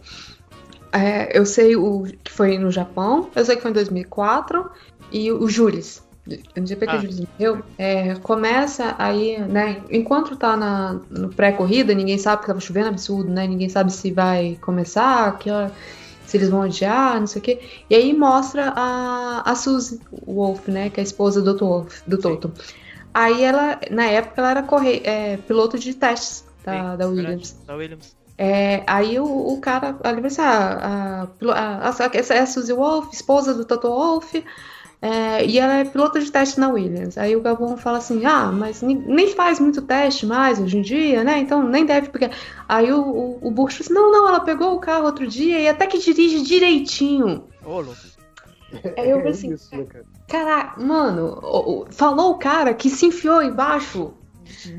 é, 0.92 1.38
eu 1.38 1.46
sei 1.46 1.76
o 1.76 2.04
que 2.24 2.32
foi 2.32 2.58
no 2.58 2.72
Japão, 2.72 3.30
eu 3.36 3.44
sei 3.44 3.54
que 3.54 3.62
foi 3.62 3.70
em 3.70 3.74
2004, 3.74 4.68
e 5.12 5.30
o 5.30 5.48
Jules. 5.48 6.03
No 6.56 6.66
GP 6.66 6.86
que 6.86 6.92
Ah. 6.92 6.98
Jules 6.98 7.20
morreu, 7.20 7.62
é, 7.76 8.14
começa 8.16 8.94
aí, 8.98 9.38
né? 9.40 9.82
Enquanto 9.90 10.34
tá 10.36 10.56
na, 10.56 11.00
no 11.10 11.28
pré-corrida, 11.28 11.92
ninguém 11.94 12.16
sabe 12.16 12.40
que 12.40 12.46
tava 12.46 12.60
chovendo 12.60 12.88
absurdo, 12.88 13.30
né? 13.30 13.46
Ninguém 13.46 13.68
sabe 13.68 13.92
se 13.92 14.10
vai 14.10 14.56
começar, 14.62 15.36
que 15.38 15.50
hora, 15.50 15.70
se 16.26 16.38
eles 16.38 16.48
vão 16.48 16.62
adiar, 16.62 17.20
não 17.20 17.26
sei 17.26 17.40
o 17.40 17.42
quê. 17.44 17.60
E 17.90 17.94
aí 17.94 18.16
mostra 18.16 18.72
a, 18.74 19.42
a 19.50 19.54
Suzy 19.54 20.00
Wolf, 20.26 20.66
né? 20.68 20.88
Que 20.88 21.00
é 21.00 21.02
a 21.02 21.04
esposa 21.04 21.42
do, 21.42 21.58
Wolf, 21.58 22.00
do 22.06 22.16
Sim. 22.16 22.22
Toto. 22.22 22.52
Aí 23.12 23.44
ela, 23.44 23.78
na 23.90 24.06
época, 24.06 24.40
ela 24.40 24.50
era 24.50 24.62
corre, 24.62 25.02
é, 25.04 25.36
piloto 25.36 25.78
de 25.78 25.92
testes 25.94 26.44
da, 26.64 26.92
Sim, 26.92 26.96
da 26.96 27.06
Williams. 27.06 27.56
Da 27.66 27.76
Williams. 27.76 28.16
É, 28.36 28.82
aí 28.86 29.20
o, 29.20 29.24
o 29.26 29.60
cara, 29.60 29.96
ali 30.02 30.20
vai 30.20 30.30
ser 30.30 30.40
a, 30.40 31.22
a, 31.22 31.22
a, 31.52 31.88
a- 31.90 32.10
essa 32.14 32.34
é 32.34 32.40
a 32.40 32.46
Suzy 32.46 32.72
Wolf, 32.72 33.12
esposa 33.12 33.54
do 33.54 33.64
Toto 33.64 33.88
Wolff, 33.88 34.42
é, 35.04 35.44
e 35.44 35.58
ela 35.58 35.74
é 35.74 35.84
pilota 35.84 36.18
de 36.18 36.32
teste 36.32 36.58
na 36.58 36.70
Williams. 36.70 37.18
Aí 37.18 37.36
o 37.36 37.42
Gabon 37.42 37.76
fala 37.76 37.98
assim: 37.98 38.24
ah, 38.24 38.50
mas 38.50 38.80
nem 38.80 39.28
faz 39.34 39.60
muito 39.60 39.82
teste 39.82 40.24
mais 40.24 40.58
hoje 40.58 40.78
em 40.78 40.80
dia, 40.80 41.22
né? 41.22 41.40
Então 41.40 41.62
nem 41.62 41.84
deve 41.84 42.08
pegar. 42.08 42.30
Aí 42.66 42.90
o, 42.90 43.02
o, 43.02 43.48
o 43.48 43.54
fala 43.54 43.68
assim: 43.68 43.92
não, 43.92 44.10
não, 44.10 44.26
ela 44.26 44.40
pegou 44.40 44.74
o 44.74 44.80
carro 44.80 45.04
outro 45.04 45.26
dia 45.26 45.60
e 45.60 45.68
até 45.68 45.86
que 45.86 45.98
dirige 45.98 46.42
direitinho. 46.42 47.44
Ô, 47.62 47.82
louco. 47.82 47.94
Aí 48.96 49.10
eu 49.10 49.18
é 49.18 49.20
falei 49.20 49.32
assim, 49.32 49.52
isso, 49.52 49.76
né, 49.76 49.84
cara? 49.84 50.04
Caraca, 50.26 50.80
mano, 50.80 51.86
falou 51.90 52.30
o 52.30 52.38
cara 52.38 52.72
que 52.72 52.88
se 52.88 53.04
enfiou 53.04 53.42
embaixo 53.42 54.14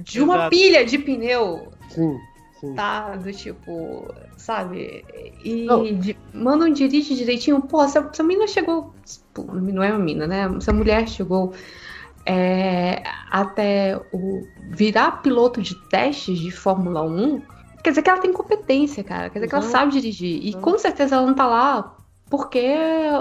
de 0.04 0.24
uma 0.24 0.36
Exato. 0.38 0.50
pilha 0.50 0.86
de 0.86 0.98
pneu 0.98 1.72
Sim, 1.90 2.18
sim. 2.60 2.74
tá? 2.74 3.16
Do 3.16 3.32
tipo, 3.32 4.12
sabe? 4.46 5.04
E 5.44 5.66
Não. 5.66 5.84
de- 5.84 6.16
manda 6.34 6.66
um 6.66 6.72
dirige 6.72 7.16
direitinho. 7.16 7.62
Pô, 7.62 7.82
essa, 7.84 8.00
essa 8.14 8.22
menina 8.24 8.48
chegou. 8.48 8.94
pô, 9.34 9.42
Não 9.44 9.82
é 9.82 9.90
uma 9.90 9.98
mina, 10.00 10.28
né? 10.28 10.48
Essa 10.58 10.72
mulher 10.72 11.08
chegou 11.08 11.54
é, 12.26 13.02
até 13.32 14.00
o 14.14 14.42
virar 14.70 15.22
piloto 15.24 15.62
de 15.62 15.76
testes 15.90 16.38
de 16.40 16.52
Fórmula 16.52 17.02
1. 17.04 17.42
Quer 17.84 17.90
dizer 17.92 18.02
que 18.02 18.10
ela 18.10 18.20
tem 18.22 18.34
competência, 18.34 19.04
cara. 19.04 19.30
Quer 19.30 19.40
dizer 19.40 19.48
que 19.50 19.56
ela 19.56 19.64
sabe 19.64 19.92
dirigir. 19.94 20.40
E 20.44 20.50
Exato. 20.50 20.64
com 20.64 20.78
certeza 20.78 21.16
ela 21.16 21.26
não 21.26 21.34
tá 21.34 21.46
lá 21.48 21.96
porque 22.30 22.64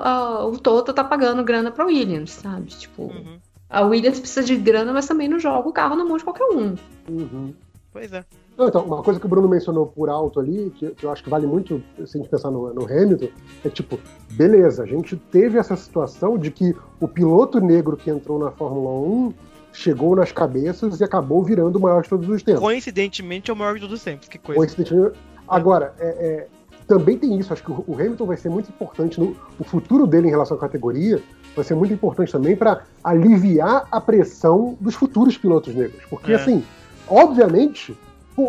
ah, 0.02 0.44
o 0.46 0.58
Toto 0.58 0.92
tá 0.92 1.04
pagando 1.04 1.42
grana 1.44 1.70
pra 1.70 1.84
Williams, 1.86 2.30
sabe? 2.32 2.66
Tipo, 2.68 3.02
Uhum. 3.04 3.38
a 3.68 3.82
Williams 3.82 4.20
precisa 4.20 4.42
de 4.42 4.56
grana, 4.56 4.92
mas 4.92 5.06
também 5.06 5.28
não 5.28 5.38
joga 5.38 5.68
o 5.68 5.72
carro 5.72 5.96
na 5.96 6.04
mão 6.04 6.16
de 6.16 6.24
qualquer 6.24 6.44
um. 6.44 6.74
Uhum. 7.08 7.54
Pois 7.92 8.12
é. 8.12 8.24
Não, 8.56 8.68
então, 8.68 8.84
uma 8.84 9.02
coisa 9.02 9.18
que 9.18 9.26
o 9.26 9.28
Bruno 9.28 9.48
mencionou 9.48 9.86
por 9.86 10.08
alto 10.08 10.38
ali, 10.38 10.72
que, 10.76 10.90
que 10.90 11.04
eu 11.04 11.10
acho 11.10 11.24
que 11.24 11.30
vale 11.30 11.46
muito 11.46 11.82
se 12.06 12.16
a 12.16 12.20
gente 12.20 12.28
pensar 12.30 12.50
no, 12.50 12.72
no 12.72 12.84
Hamilton, 12.84 13.28
é 13.64 13.68
tipo, 13.68 13.98
beleza, 14.30 14.84
a 14.84 14.86
gente 14.86 15.16
teve 15.16 15.58
essa 15.58 15.74
situação 15.76 16.38
de 16.38 16.50
que 16.50 16.74
o 17.00 17.08
piloto 17.08 17.60
negro 17.60 17.96
que 17.96 18.10
entrou 18.10 18.38
na 18.38 18.52
Fórmula 18.52 18.90
1 18.90 19.34
chegou 19.72 20.14
nas 20.14 20.30
cabeças 20.30 21.00
e 21.00 21.04
acabou 21.04 21.42
virando 21.42 21.76
o 21.76 21.80
maior 21.80 22.02
de 22.02 22.08
todos 22.08 22.28
os 22.28 22.42
tempos. 22.44 22.62
Coincidentemente 22.62 23.50
é 23.50 23.54
o 23.54 23.56
maior 23.56 23.74
de 23.74 23.80
todos 23.80 23.98
os 23.98 24.04
tempos. 24.04 24.28
Que 24.28 24.38
coisa. 24.38 24.56
Coincidentemente. 24.56 25.18
Agora, 25.48 25.92
é, 25.98 26.06
é, 26.06 26.46
também 26.86 27.18
tem 27.18 27.36
isso, 27.38 27.52
acho 27.52 27.62
que 27.62 27.72
o 27.72 27.84
o 27.88 27.94
Hamilton 27.94 28.24
vai 28.24 28.36
ser 28.36 28.50
muito 28.50 28.68
importante 28.68 29.20
no 29.20 29.36
o 29.58 29.64
futuro 29.64 30.06
dele 30.06 30.28
em 30.28 30.30
relação 30.30 30.56
à 30.56 30.60
categoria, 30.60 31.20
vai 31.56 31.64
ser 31.64 31.74
muito 31.74 31.92
importante 31.92 32.30
também 32.30 32.54
para 32.54 32.84
aliviar 33.02 33.86
a 33.90 34.00
pressão 34.00 34.76
dos 34.80 34.94
futuros 34.94 35.36
pilotos 35.36 35.74
negros. 35.74 36.02
Porque, 36.08 36.32
É. 36.32 36.36
assim, 36.36 36.64
obviamente, 37.08 37.96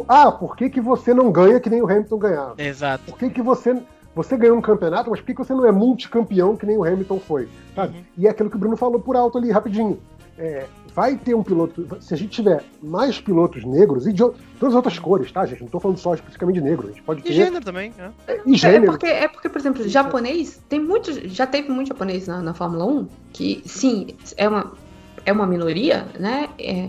ah, 0.08 0.32
por 0.32 0.56
que, 0.56 0.70
que 0.70 0.82
você 0.82 1.14
não 1.14 1.32
ganha 1.32 1.60
que 1.60 1.70
nem 1.70 1.82
o 1.82 1.86
Hamilton 1.90 2.18
ganhava? 2.18 2.56
Exato. 2.58 3.04
Por 3.06 3.18
que, 3.18 3.30
que 3.30 3.42
você. 3.42 3.76
Você 4.16 4.38
ganhou 4.38 4.58
um 4.58 4.62
campeonato, 4.62 5.10
mas 5.10 5.20
por 5.20 5.26
que, 5.26 5.34
que 5.34 5.44
você 5.44 5.54
não 5.54 5.66
é 5.66 5.72
multicampeão 5.74 6.56
que 6.56 6.66
nem 6.66 6.78
o 6.78 6.86
Hamilton 6.86 7.20
foi? 7.20 7.50
Sabe? 7.76 7.98
Uhum. 7.98 8.04
E 8.18 8.28
é 8.28 8.30
aquilo 8.30 8.50
que 8.50 8.56
o 8.56 8.60
Bruno 8.60 8.78
falou 8.78 8.98
por 9.00 9.16
alto 9.18 9.38
ali, 9.38 9.52
rapidinho. 9.52 10.00
É, 10.38 10.66
vai 10.94 11.18
ter 11.18 11.34
um 11.36 11.44
piloto. 11.44 11.86
Se 12.00 12.14
a 12.14 12.18
gente 12.18 12.30
tiver 12.30 12.64
mais 12.82 13.20
pilotos 13.20 13.66
negros 13.66 14.08
e 14.08 14.14
de 14.14 14.20
todas 14.20 14.70
as 14.70 14.76
outras 14.76 14.98
cores, 14.98 15.30
tá, 15.34 15.46
gente? 15.46 15.62
Não 15.62 15.68
tô 15.68 15.82
falando 15.82 15.98
só 15.98 16.14
especificamente 16.14 16.56
de 16.56 16.62
negro. 16.62 16.88
A 16.88 16.92
gente 16.92 17.04
pode 17.04 17.20
E 17.20 17.24
ter. 17.24 17.34
gênero 17.34 17.64
também. 17.66 17.92
né? 17.98 18.12
E 18.46 18.54
É 18.54 18.58
gênero. 18.58 18.86
porque, 18.94 19.06
é 19.06 19.28
porque, 19.28 19.50
por 19.50 19.60
exemplo, 19.60 19.86
japonês, 19.88 20.62
tem 20.70 20.80
muito. 20.80 21.28
Já 21.28 21.46
teve 21.46 21.70
muito 21.70 21.90
japonês 21.90 22.26
na, 22.26 22.42
na 22.42 22.54
Fórmula 22.54 22.86
1, 22.86 23.08
que 23.34 23.62
sim, 23.66 24.08
é 24.38 24.48
uma, 24.48 24.72
é 25.26 25.34
uma 25.34 25.46
minoria, 25.46 26.06
né? 26.18 26.48
É, 26.58 26.88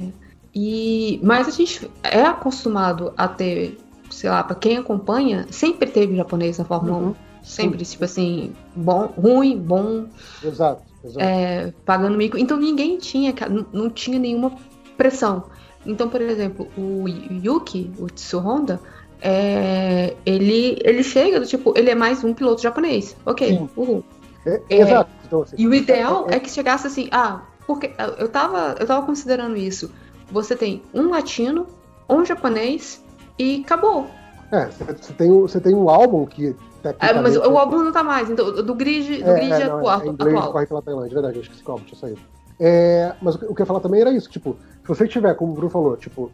e, 0.58 1.20
mas 1.22 1.46
a 1.46 1.50
gente 1.50 1.90
é 2.02 2.22
acostumado 2.22 3.12
a 3.14 3.28
ter, 3.28 3.76
sei 4.10 4.30
lá, 4.30 4.42
pra 4.42 4.56
quem 4.56 4.78
acompanha, 4.78 5.46
sempre 5.50 5.90
teve 5.90 6.16
japonês 6.16 6.56
na 6.56 6.64
Fórmula 6.64 6.96
Uhum. 6.96 7.08
1. 7.10 7.14
Sempre, 7.42 7.84
tipo 7.84 8.02
assim, 8.04 8.54
bom, 8.74 9.12
ruim, 9.16 9.58
bom, 9.58 10.06
Exato, 10.42 10.82
exato. 11.04 11.20
é, 11.20 11.72
pagando 11.84 12.16
mico. 12.16 12.38
Então 12.38 12.56
ninguém 12.56 12.96
tinha, 12.96 13.34
não, 13.50 13.66
não 13.70 13.90
tinha 13.90 14.18
nenhuma 14.18 14.50
pressão. 14.96 15.44
Então, 15.84 16.08
por 16.08 16.22
exemplo, 16.22 16.66
o 16.76 17.06
Yuki, 17.06 17.92
o 17.98 18.06
Tsuhonda, 18.06 18.80
é, 19.20 20.16
ele, 20.24 20.78
ele 20.82 21.02
chega 21.02 21.38
do 21.38 21.46
tipo, 21.46 21.74
ele 21.76 21.90
é 21.90 21.94
mais 21.94 22.24
um 22.24 22.32
piloto 22.32 22.62
japonês. 22.62 23.14
Ok, 23.26 23.46
Sim. 23.46 23.68
uhul. 23.76 24.02
É, 24.46 24.62
é, 24.70 24.80
exato. 24.80 25.10
Então, 25.26 25.42
assim, 25.42 25.56
E 25.58 25.68
o 25.68 25.74
ideal 25.74 26.26
é 26.30 26.40
que 26.40 26.50
chegasse 26.50 26.86
assim, 26.86 27.08
ah, 27.12 27.42
porque 27.66 27.92
eu 28.18 28.28
tava, 28.28 28.74
eu 28.80 28.86
tava 28.86 29.04
considerando 29.04 29.56
isso. 29.56 29.92
Você 30.30 30.56
tem 30.56 30.82
um 30.92 31.10
latino, 31.10 31.66
um 32.08 32.24
japonês 32.24 33.02
e 33.38 33.62
acabou. 33.64 34.06
É, 34.52 34.66
você 34.66 35.12
tem, 35.12 35.30
um- 35.30 35.40
você 35.42 35.60
tem 35.60 35.74
um 35.74 35.88
álbum 35.88 36.24
que 36.26 36.54
É, 37.00 37.12
mas 37.20 37.36
o 37.36 37.58
álbum 37.58 37.78
não 37.82 37.90
tá 37.90 38.04
mais, 38.04 38.30
então 38.30 38.52
do 38.64 38.74
grid, 38.74 39.22
do 39.22 39.30
É, 39.30 39.34
grid 39.34 39.52
é, 39.52 39.66
não, 39.68 39.78
atual. 39.78 40.00
é, 40.02 40.06
em 40.06 40.10
inglês 40.10 40.34
atual. 40.36 40.52
corre 40.52 40.66
pela 40.66 40.82
Tailândia, 40.82 41.10
é 41.10 41.14
verdade, 41.14 41.36
eu 41.36 41.42
esqueci 41.42 41.62
que 41.62 41.68
o 41.68 41.72
álbum 41.72 41.84
tinha 41.84 41.98
saído. 41.98 42.20
É, 42.60 43.12
mas 43.20 43.34
o 43.34 43.38
que 43.38 43.44
eu 43.46 43.54
ia 43.58 43.66
falar 43.66 43.80
também 43.80 44.00
era 44.00 44.12
isso, 44.12 44.30
tipo, 44.30 44.56
se 44.82 44.88
você 44.88 45.08
tiver, 45.08 45.34
como 45.34 45.50
o 45.50 45.54
Bruno 45.54 45.68
falou, 45.70 45.96
tipo, 45.96 46.30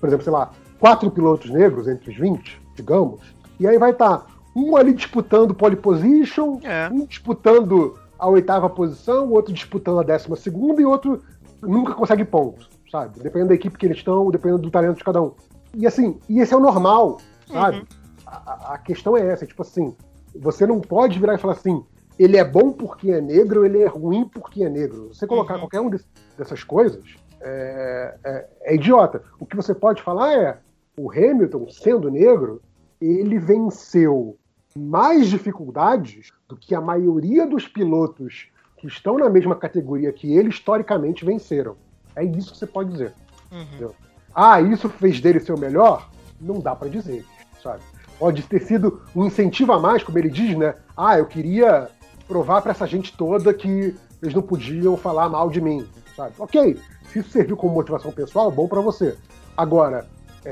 por 0.00 0.06
exemplo, 0.06 0.24
sei 0.24 0.32
lá, 0.32 0.50
quatro 0.78 1.10
pilotos 1.10 1.50
negros 1.50 1.86
entre 1.86 2.10
os 2.10 2.16
20, 2.16 2.58
digamos, 2.74 3.20
e 3.58 3.66
aí 3.68 3.76
vai 3.78 3.90
estar 3.90 4.24
um 4.56 4.74
ali 4.74 4.94
disputando 4.94 5.54
pole 5.54 5.76
position, 5.76 6.58
É. 6.64 6.88
um 6.90 7.04
disputando 7.04 7.98
a 8.18 8.26
oitava 8.26 8.70
posição, 8.70 9.26
o 9.26 9.32
outro 9.32 9.52
disputando 9.52 10.00
a 10.00 10.02
décima 10.02 10.34
segunda 10.34 10.80
e 10.80 10.84
outro 10.86 11.22
nunca 11.60 11.92
consegue 11.92 12.24
pontos, 12.24 12.69
sabe? 12.90 13.20
Dependendo 13.20 13.48
da 13.48 13.54
equipe 13.54 13.76
que 13.78 13.86
eles 13.86 13.98
estão, 13.98 14.30
dependendo 14.30 14.62
do 14.62 14.70
talento 14.70 14.98
de 14.98 15.04
cada 15.04 15.22
um. 15.22 15.32
E 15.74 15.86
assim, 15.86 16.18
e 16.28 16.40
esse 16.40 16.52
é 16.52 16.56
o 16.56 16.60
normal, 16.60 17.18
sabe? 17.46 17.78
Uhum. 17.78 17.84
A, 18.26 18.74
a- 18.74 18.78
questão 18.78 19.16
é 19.16 19.26
essa, 19.26 19.46
tipo 19.46 19.62
assim, 19.62 19.94
você 20.34 20.66
não 20.66 20.80
pode 20.80 21.18
virar 21.18 21.34
e 21.34 21.38
falar 21.38 21.54
assim, 21.54 21.84
ele 22.18 22.36
é 22.36 22.44
bom 22.44 22.72
porque 22.72 23.10
é 23.10 23.20
negro, 23.20 23.64
ele 23.64 23.80
é 23.82 23.86
ruim 23.86 24.28
porque 24.28 24.62
é 24.64 24.68
negro. 24.68 25.08
Você 25.12 25.26
colocar 25.26 25.54
Uhum. 25.54 25.60
qualquer 25.60 25.80
um 25.80 25.90
des- 25.90 26.06
dessas 26.36 26.62
coisas 26.64 27.02
é, 27.40 28.14
é- 28.24 28.48
é 28.64 28.74
idiota. 28.74 29.22
O 29.38 29.46
que 29.46 29.56
você 29.56 29.74
pode 29.74 30.02
falar 30.02 30.32
é, 30.34 30.58
o 30.98 31.10
Hamilton, 31.10 31.68
sendo 31.70 32.10
negro, 32.10 32.60
ele 33.00 33.38
venceu 33.38 34.36
mais 34.76 35.28
dificuldades 35.28 36.30
do 36.48 36.56
que 36.56 36.74
a 36.74 36.80
maioria 36.80 37.46
dos 37.46 37.66
pilotos 37.66 38.48
que 38.76 38.86
estão 38.86 39.16
na 39.18 39.28
mesma 39.28 39.56
categoria 39.56 40.12
que 40.12 40.32
ele 40.36 40.48
historicamente 40.50 41.24
venceram. 41.24 41.76
É 42.20 42.24
isso 42.24 42.52
que 42.52 42.58
você 42.58 42.66
pode 42.66 42.90
dizer. 42.90 43.12
Uhum. 43.50 43.90
Ah, 44.34 44.60
isso 44.60 44.88
fez 44.88 45.20
dele 45.20 45.40
ser 45.40 45.52
o 45.52 45.58
melhor? 45.58 46.08
Não 46.40 46.60
dá 46.60 46.76
pra 46.76 46.88
dizer, 46.88 47.24
sabe? 47.62 47.80
Pode 48.18 48.42
ter 48.42 48.60
sido 48.60 49.00
um 49.16 49.24
incentivo 49.24 49.72
a 49.72 49.80
mais, 49.80 50.02
como 50.02 50.18
ele 50.18 50.28
diz, 50.28 50.56
né? 50.56 50.74
Ah, 50.96 51.18
eu 51.18 51.26
queria 51.26 51.88
provar 52.28 52.60
pra 52.62 52.72
essa 52.72 52.86
gente 52.86 53.16
toda 53.16 53.52
que 53.54 53.96
eles 54.22 54.34
não 54.34 54.42
podiam 54.42 54.96
falar 54.96 55.28
mal 55.28 55.48
de 55.50 55.60
mim, 55.60 55.86
sabe? 56.14 56.34
Ok, 56.38 56.78
se 57.10 57.20
isso 57.20 57.30
serviu 57.30 57.56
como 57.56 57.74
motivação 57.74 58.12
pessoal, 58.12 58.50
bom 58.50 58.68
pra 58.68 58.80
você. 58.82 59.16
Agora, 59.56 60.06
é, 60.44 60.50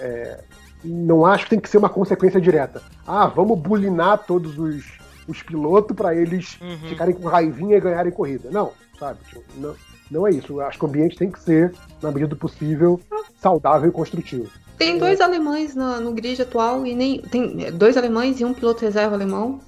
é, 0.00 0.44
não 0.84 1.26
acho 1.26 1.44
que 1.44 1.50
tem 1.50 1.60
que 1.60 1.68
ser 1.68 1.78
uma 1.78 1.88
consequência 1.88 2.40
direta. 2.40 2.80
Ah, 3.06 3.26
vamos 3.26 3.58
bulinar 3.58 4.24
todos 4.24 4.56
os, 4.56 4.84
os 5.26 5.42
pilotos 5.42 5.96
pra 5.96 6.14
eles 6.14 6.58
Uhum. 6.60 6.88
ficarem 6.88 7.14
com 7.14 7.26
raivinha 7.28 7.76
e 7.76 7.80
ganharem 7.80 8.12
corrida. 8.12 8.48
Não, 8.50 8.70
sabe? 8.98 9.18
Tipo, 9.28 9.42
Não, 9.56 9.74
não 10.10 10.26
é 10.26 10.30
isso. 10.30 10.60
Acho 10.60 10.78
que 10.78 10.84
o 10.84 10.88
ambiente 10.88 11.16
tem 11.16 11.30
que 11.30 11.40
ser, 11.40 11.72
na 12.02 12.10
medida 12.10 12.28
do 12.28 12.36
possível, 12.36 13.00
saudável 13.40 13.88
e 13.88 13.92
construtivo. 13.92 14.48
Tem 14.78 14.96
dois 14.98 15.20
alemães 15.20 15.74
na- 15.74 15.98
no 16.00 16.12
grid 16.12 16.40
atual 16.40 16.86
e 16.86 16.94
nem 16.94 17.20
tem 17.20 17.72
dois 17.72 17.96
alemães 17.96 18.40
e 18.40 18.44
um 18.44 18.54
piloto 18.54 18.84
reserva 18.84 19.14
alemão. 19.14 19.60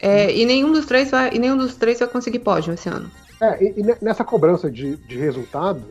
É, 0.00 0.32
e 0.36 0.44
nenhum 0.46 0.70
dos 0.72 0.86
três 0.86 1.10
vai 1.10 1.30
e 1.34 1.38
nenhum 1.38 1.56
dos 1.56 1.74
três 1.74 1.98
vai 1.98 2.06
conseguir 2.08 2.38
pódio 2.40 2.72
esse 2.74 2.88
ano. 2.88 3.10
É, 3.40 3.64
e, 3.64 3.80
e 3.80 3.82
ne- 3.82 3.96
nessa 4.00 4.24
cobrança 4.24 4.70
de, 4.70 4.96
de 4.96 5.16
resultado, 5.18 5.82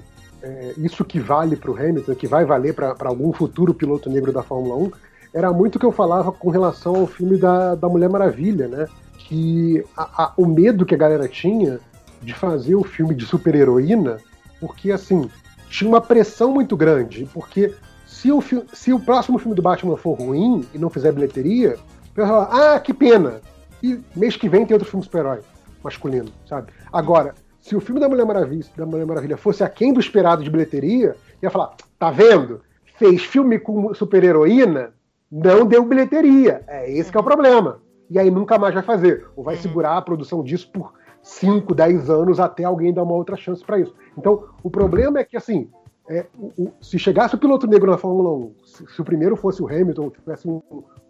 é, 0.41 0.73
isso 0.77 1.03
que 1.03 1.19
vale 1.19 1.55
para 1.57 1.71
o 1.71 1.75
Hamilton, 1.75 2.15
que 2.15 2.27
vai 2.27 2.45
valer 2.45 2.73
para 2.73 2.95
algum 3.01 3.33
futuro 3.33 3.73
piloto 3.73 4.09
negro 4.09 4.31
da 4.31 4.43
Fórmula 4.43 4.75
1, 4.77 4.91
era 5.33 5.51
muito 5.51 5.75
o 5.75 5.79
que 5.79 5.85
eu 5.85 5.91
falava 5.91 6.31
com 6.31 6.49
relação 6.49 6.95
ao 6.95 7.07
filme 7.07 7.37
da, 7.37 7.75
da 7.75 7.89
Mulher 7.89 8.09
Maravilha, 8.09 8.67
né? 8.67 8.87
Que 9.17 9.83
a- 9.97 10.23
a- 10.25 10.33
o 10.37 10.45
medo 10.45 10.85
que 10.85 10.95
a 10.95 10.97
galera 10.97 11.27
tinha 11.27 11.79
de 12.21 12.33
fazer 12.33 12.75
o 12.75 12.83
filme 12.83 13.13
de 13.15 13.25
super-heroína, 13.25 14.17
porque 14.59 14.91
assim, 14.91 15.29
tinha 15.69 15.87
uma 15.87 16.01
pressão 16.01 16.51
muito 16.51 16.75
grande, 16.75 17.27
porque 17.33 17.73
se 18.05 18.31
o, 18.31 18.41
se 18.73 18.93
o 18.93 18.99
próximo 18.99 19.37
filme 19.37 19.55
do 19.55 19.61
Batman 19.61 19.97
for 19.97 20.13
ruim 20.17 20.65
e 20.73 20.77
não 20.77 20.89
fizer 20.89 21.11
bilheteria, 21.11 21.77
o 22.11 22.13
pessoal 22.13 22.41
vai 22.41 22.49
falar, 22.49 22.73
ah, 22.75 22.79
que 22.79 22.93
pena! 22.93 23.41
E 23.83 23.99
mês 24.15 24.35
que 24.35 24.49
vem 24.49 24.65
tem 24.65 24.73
outro 24.73 24.89
filme 24.89 25.03
super-herói 25.03 25.39
masculino, 25.83 26.31
sabe? 26.47 26.71
Agora, 26.91 27.35
se 27.61 27.75
o 27.75 27.79
filme 27.79 27.99
da 28.01 28.09
Mulher 28.09 28.25
Maravilha, 28.25 28.65
da 28.75 28.85
Mulher 28.85 29.05
Maravilha 29.05 29.37
fosse 29.37 29.63
aquém 29.63 29.93
do 29.93 29.99
esperado 29.99 30.43
de 30.43 30.49
bilheteria, 30.49 31.15
ia 31.41 31.49
falar, 31.51 31.75
tá 31.99 32.09
vendo? 32.09 32.61
Fez 32.97 33.23
filme 33.23 33.59
com 33.59 33.93
super-heroína, 33.93 34.93
não 35.31 35.65
deu 35.65 35.85
bilheteria. 35.85 36.63
É 36.67 36.89
esse 36.91 37.11
que 37.11 37.17
é 37.17 37.19
o 37.19 37.23
problema. 37.23 37.79
E 38.09 38.17
aí 38.17 38.31
nunca 38.31 38.57
mais 38.57 38.73
vai 38.73 38.81
fazer. 38.83 39.27
Ou 39.35 39.43
vai 39.43 39.55
Uhum. 39.55 39.61
segurar 39.61 39.97
a 39.97 40.01
produção 40.01 40.41
disso 40.43 40.71
por 40.71 40.93
5, 41.27 41.75
10 41.75 42.09
anos 42.09 42.39
até 42.39 42.63
alguém 42.63 42.93
dar 42.93 43.03
uma 43.03 43.13
outra 43.13 43.35
chance 43.35 43.63
para 43.63 43.79
isso. 43.79 43.93
Então, 44.17 44.45
o 44.63 44.69
problema 44.69 45.19
é 45.19 45.23
que, 45.23 45.35
assim, 45.35 45.69
é, 46.09 46.25
o- 46.39 46.51
o- 46.63 46.73
se 46.81 46.97
chegasse 46.97 47.35
o 47.35 47.37
piloto 47.37 47.67
negro 47.67 47.91
na 47.91 47.97
Fórmula 47.97 48.31
1, 48.33 48.53
se, 48.65 48.87
se 48.87 49.01
o 49.01 49.05
primeiro 49.05 49.35
fosse 49.35 49.61
o 49.61 49.67
Hamilton, 49.67 50.09
tivesse 50.09 50.47
um, 50.47 50.61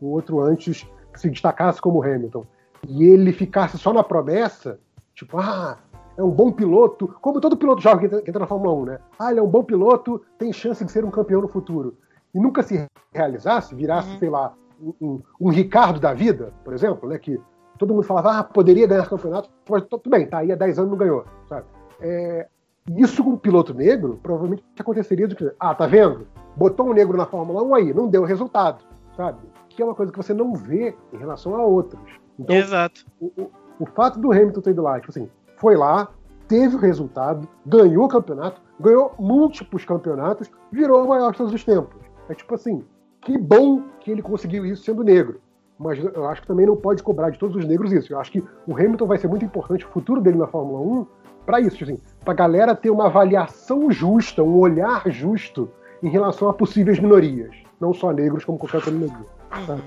um 0.02 0.08
outro 0.08 0.40
antes 0.42 0.84
que 1.14 1.20
se 1.20 1.30
destacasse 1.30 1.80
como 1.80 2.02
Hamilton, 2.04 2.44
e 2.88 3.04
ele 3.04 3.32
ficasse 3.32 3.78
só 3.78 3.94
na 3.94 4.04
promessa, 4.04 4.80
tipo, 5.14 5.38
ah, 5.38 5.78
é 6.18 6.24
um 6.24 6.32
bom 6.32 6.52
piloto, 6.52 7.08
como 7.22 7.40
todo 7.40 7.56
piloto 7.56 7.82
jovem 7.82 8.00
que 8.00 8.06
entra, 8.08 8.22
que 8.24 8.30
entra 8.30 8.40
na 8.40 8.48
Fórmula 8.48 8.74
1, 8.74 8.86
né? 8.86 9.00
Ah, 9.20 9.30
ele 9.32 9.40
é 9.40 9.44
um 9.44 9.48
bom 9.48 9.64
piloto, 9.64 10.22
tem 10.40 10.52
chance 10.52 10.84
de 10.84 10.92
ser 10.92 11.06
um 11.06 11.12
campeão 11.12 11.42
no 11.42 11.48
futuro. 11.48 11.96
E 12.34 12.40
nunca 12.40 12.64
se 12.64 12.86
realizasse, 13.14 13.76
virasse, 13.76 14.10
Uhum. 14.14 14.20
sei 14.20 14.30
lá, 14.32 14.54
um, 14.82 14.94
um- 15.00 15.22
um 15.42 15.50
Ricardo 15.50 16.00
da 16.00 16.14
vida, 16.14 16.52
por 16.64 16.74
exemplo, 16.74 17.08
né? 17.08 17.18
Que 17.20 17.40
todo 17.78 17.94
mundo 17.94 18.04
falava, 18.04 18.40
ah, 18.40 18.44
poderia 18.44 18.88
ganhar 18.88 19.08
campeonato, 19.10 19.50
mas 19.70 19.84
tudo 19.86 20.10
bem, 20.10 20.28
tá 20.28 20.40
aí 20.40 20.52
há 20.52 20.56
10 20.56 20.80
anos 20.80 20.92
não 20.92 20.98
ganhou, 20.98 21.26
sabe? 21.48 21.66
É, 22.02 22.48
isso 22.96 23.24
com 23.24 23.32
um 23.32 23.38
piloto 23.38 23.74
negro, 23.74 24.20
provavelmente 24.24 24.64
aconteceria 24.80 25.28
do 25.28 25.36
que, 25.36 25.52
ah, 25.60 25.74
tá 25.76 25.86
vendo? 25.88 26.28
Botou 26.56 26.88
um 26.90 26.94
negro 26.94 27.18
na 27.18 27.26
Fórmula 27.26 27.62
1 27.64 27.76
aí, 27.76 27.94
não 27.94 28.08
deu 28.08 28.24
resultado, 28.24 28.84
sabe? 29.16 29.40
Que 29.70 29.82
é 29.82 29.86
uma 29.86 29.94
coisa 29.96 30.12
que 30.12 30.18
você 30.18 30.34
não 30.34 30.54
vê 30.56 30.96
em 31.14 31.18
relação 31.18 31.56
a 31.56 31.64
outros. 31.66 32.02
Então, 32.40 32.56
Exato. 32.56 33.06
o, 33.20 33.26
o- 33.38 33.52
o 33.80 33.86
fato 33.86 34.20
do 34.20 34.32
Hamilton 34.32 34.62
ter 34.62 34.72
ido 34.72 34.82
lá, 34.82 35.00
tipo 35.00 35.12
assim, 35.12 35.30
foi 35.58 35.76
lá, 35.76 36.08
teve 36.48 36.76
o 36.76 36.80
resultado, 36.80 37.48
ganhou 37.66 38.06
o 38.06 38.08
campeonato, 38.08 38.60
ganhou 38.80 39.14
múltiplos 39.20 39.86
campeonatos, 39.86 40.50
virou 40.72 41.04
o 41.04 41.10
maior 41.10 41.32
de 41.32 41.38
todos 41.38 41.54
os 41.54 41.64
tempos. 41.64 41.96
É 42.30 42.34
tipo 42.34 42.56
assim, 42.56 42.84
que 43.22 43.38
bom 43.38 43.84
que 44.00 44.10
ele 44.10 44.22
conseguiu 44.22 44.66
isso 44.66 44.84
sendo 44.84 45.04
negro. 45.04 45.40
Mas 45.80 46.00
eu 46.00 46.28
acho 46.28 46.42
que 46.42 46.48
também 46.48 46.66
não 46.66 46.76
pode 46.76 47.04
cobrar 47.04 47.30
de 47.30 47.38
todos 47.38 47.56
os 47.56 47.66
negros 47.66 47.92
isso. 47.92 48.12
Eu 48.12 48.20
acho 48.20 48.32
que 48.32 48.44
o 48.66 48.76
Hamilton 48.76 49.06
vai 49.06 49.18
ser 49.18 49.28
muito 49.28 49.46
importante, 49.46 49.86
o 49.86 49.90
futuro 49.90 50.20
dele 50.22 50.38
na 50.38 50.48
Fórmula 50.48 50.80
1, 51.02 51.08
para 51.46 51.62
isso, 51.62 51.84
assim, 51.84 51.98
pra 52.26 52.34
galera 52.34 52.76
ter 52.76 52.90
uma 52.90 53.06
avaliação 53.06 53.92
justa, 53.92 54.44
um 54.44 54.58
olhar 54.58 55.04
justo 55.10 55.70
em 56.02 56.10
relação 56.10 56.50
a 56.50 56.54
possíveis 56.54 57.00
minorias. 57.00 57.56
Não 57.80 57.94
só 57.94 58.12
negros, 58.12 58.44
como 58.44 58.58
qualquer 58.58 58.78
outra 58.78 58.92
minoria. 58.92 59.16
Uhum. 59.16 59.80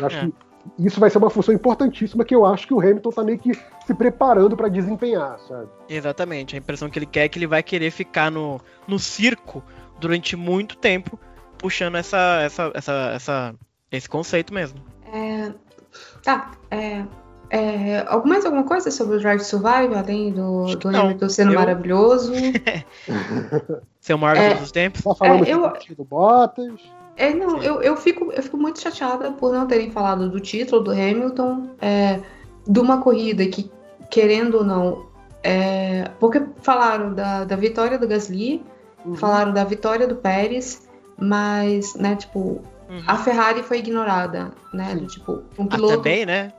Eu 0.00 0.06
acho 0.06 0.16
É. 0.16 0.20
que 0.26 0.34
isso 0.78 0.98
vai 0.98 1.08
ser 1.08 1.18
uma 1.18 1.30
função 1.30 1.54
importantíssima 1.54 2.24
que 2.24 2.34
eu 2.34 2.44
acho 2.44 2.66
que 2.66 2.74
o 2.74 2.80
Hamilton 2.80 3.10
tá 3.10 3.22
meio 3.22 3.38
que 3.38 3.54
se 3.86 3.94
preparando 3.94 4.56
para 4.56 4.68
desempenhar, 4.68 5.38
sabe? 5.38 5.68
Exatamente. 5.88 6.56
A 6.56 6.58
impressão 6.58 6.90
que 6.90 6.98
ele 6.98 7.06
quer 7.06 7.24
é 7.24 7.28
que 7.28 7.38
ele 7.38 7.46
vai 7.46 7.62
querer 7.62 7.92
ficar 7.92 8.30
no, 8.32 8.60
no 8.86 8.98
circo 8.98 9.62
durante 10.00 10.34
muito 10.36 10.76
tempo, 10.76 11.18
puxando 11.56 11.94
essa, 11.94 12.40
essa, 12.42 12.70
essa, 12.74 12.92
essa, 13.14 13.54
esse 13.92 14.08
conceito 14.08 14.52
mesmo. 14.52 14.80
É, 15.12 15.52
tá. 16.22 16.50
É, 16.70 17.04
é, 17.50 18.04
algum- 18.08 18.28
mais 18.28 18.44
alguma 18.44 18.64
coisa 18.64 18.90
sobre 18.90 19.16
o 19.16 19.20
Drive 19.20 19.40
Survive, 19.40 19.94
além 19.94 20.32
do, 20.32 20.74
do 20.76 20.90
não. 20.90 21.00
Hamilton 21.06 21.28
sendo 21.28 21.52
Eu- 21.52 21.58
maravilhoso? 21.60 22.32
Ser 24.00 24.14
o 24.14 24.18
maior 24.18 24.36
É. 24.36 24.48
todos 24.50 24.64
os 24.64 24.72
tempos. 24.72 25.02
Só 25.02 25.14
falando 25.14 25.44
É, 25.46 25.52
eu- 25.52 25.72
do 25.96 26.04
Bottas. 26.04 26.80
É, 27.16 27.32
não, 27.32 27.62
eu, 27.62 27.80
eu, 27.80 27.96
fico, 27.96 28.30
eu 28.32 28.42
fico 28.42 28.56
muito 28.58 28.80
chateada 28.80 29.32
por 29.32 29.52
não 29.52 29.66
terem 29.66 29.90
falado 29.90 30.28
do 30.28 30.38
título 30.38 30.82
do 30.82 30.90
Hamilton, 30.90 31.70
é, 31.80 32.20
de 32.66 32.78
uma 32.78 33.00
corrida 33.00 33.46
que, 33.46 33.70
querendo 34.10 34.58
ou 34.58 34.64
não, 34.64 35.06
é, 35.42 36.10
porque 36.20 36.42
falaram 36.60 37.14
da, 37.14 37.44
da 37.44 37.56
vitória 37.56 37.98
do 37.98 38.06
Gasly, 38.06 38.62
Uhum. 39.04 39.14
falaram 39.14 39.52
da 39.52 39.64
vitória 39.64 40.06
do 40.06 40.16
Pérez, 40.16 40.86
mas, 41.16 41.94
né, 41.94 42.16
tipo, 42.16 42.60
Uhum. 42.88 43.02
a 43.06 43.16
Ferrari 43.16 43.62
foi 43.62 43.78
ignorada, 43.78 44.52
né, 44.72 44.94
do 44.94 45.06
tipo, 45.06 45.42
um 45.58 45.64
Ah, 45.64 45.68
piloto... 45.68 45.96
também, 45.96 46.24
né? 46.26 46.52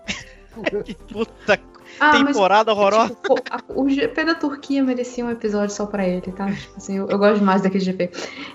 que 0.83 0.93
puta. 1.11 1.59
Ah, 1.99 2.19
mas, 2.19 2.35
temporada 2.35 2.71
horrorosa. 2.73 3.15
tipo, 3.15 3.35
pô, 3.35 3.35
a- 3.49 3.61
o 3.69 3.89
GP 3.89 4.23
da 4.25 4.35
Turquia 4.35 4.83
merecia 4.83 5.25
um 5.25 5.31
episódio 5.31 5.73
só 5.73 5.85
pra 5.85 6.05
ele, 6.07 6.31
tá? 6.31 6.51
Tipo 6.51 6.77
assim, 6.77 6.97
eu, 6.97 7.07
eu 7.07 7.17
gosto 7.17 7.43
mais 7.43 7.61
daquele 7.63 7.83
GP. 7.83 8.11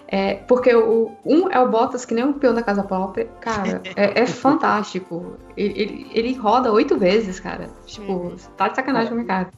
É, 0.06 0.34
porque 0.34 0.72
o, 0.74 1.10
um 1.24 1.50
é 1.50 1.58
o 1.58 1.68
Bottas, 1.68 2.04
que 2.04 2.14
nem 2.14 2.22
um 2.24 2.34
peão 2.34 2.54
da 2.54 2.62
casa 2.62 2.84
própria. 2.84 3.24
Cara, 3.40 3.82
é, 3.96 4.20
é 4.22 4.26
fantástico. 4.26 5.36
Ele, 5.56 5.80
ele, 5.82 6.10
ele 6.12 6.34
roda 6.34 6.70
oito 6.72 6.96
vezes, 6.96 7.40
cara. 7.40 7.68
Tipo, 7.86 8.32
tá 8.56 8.68
de 8.68 8.76
sacanagem 8.76 9.12
com 9.16 9.22
o 9.22 9.26
cara. 9.26 9.48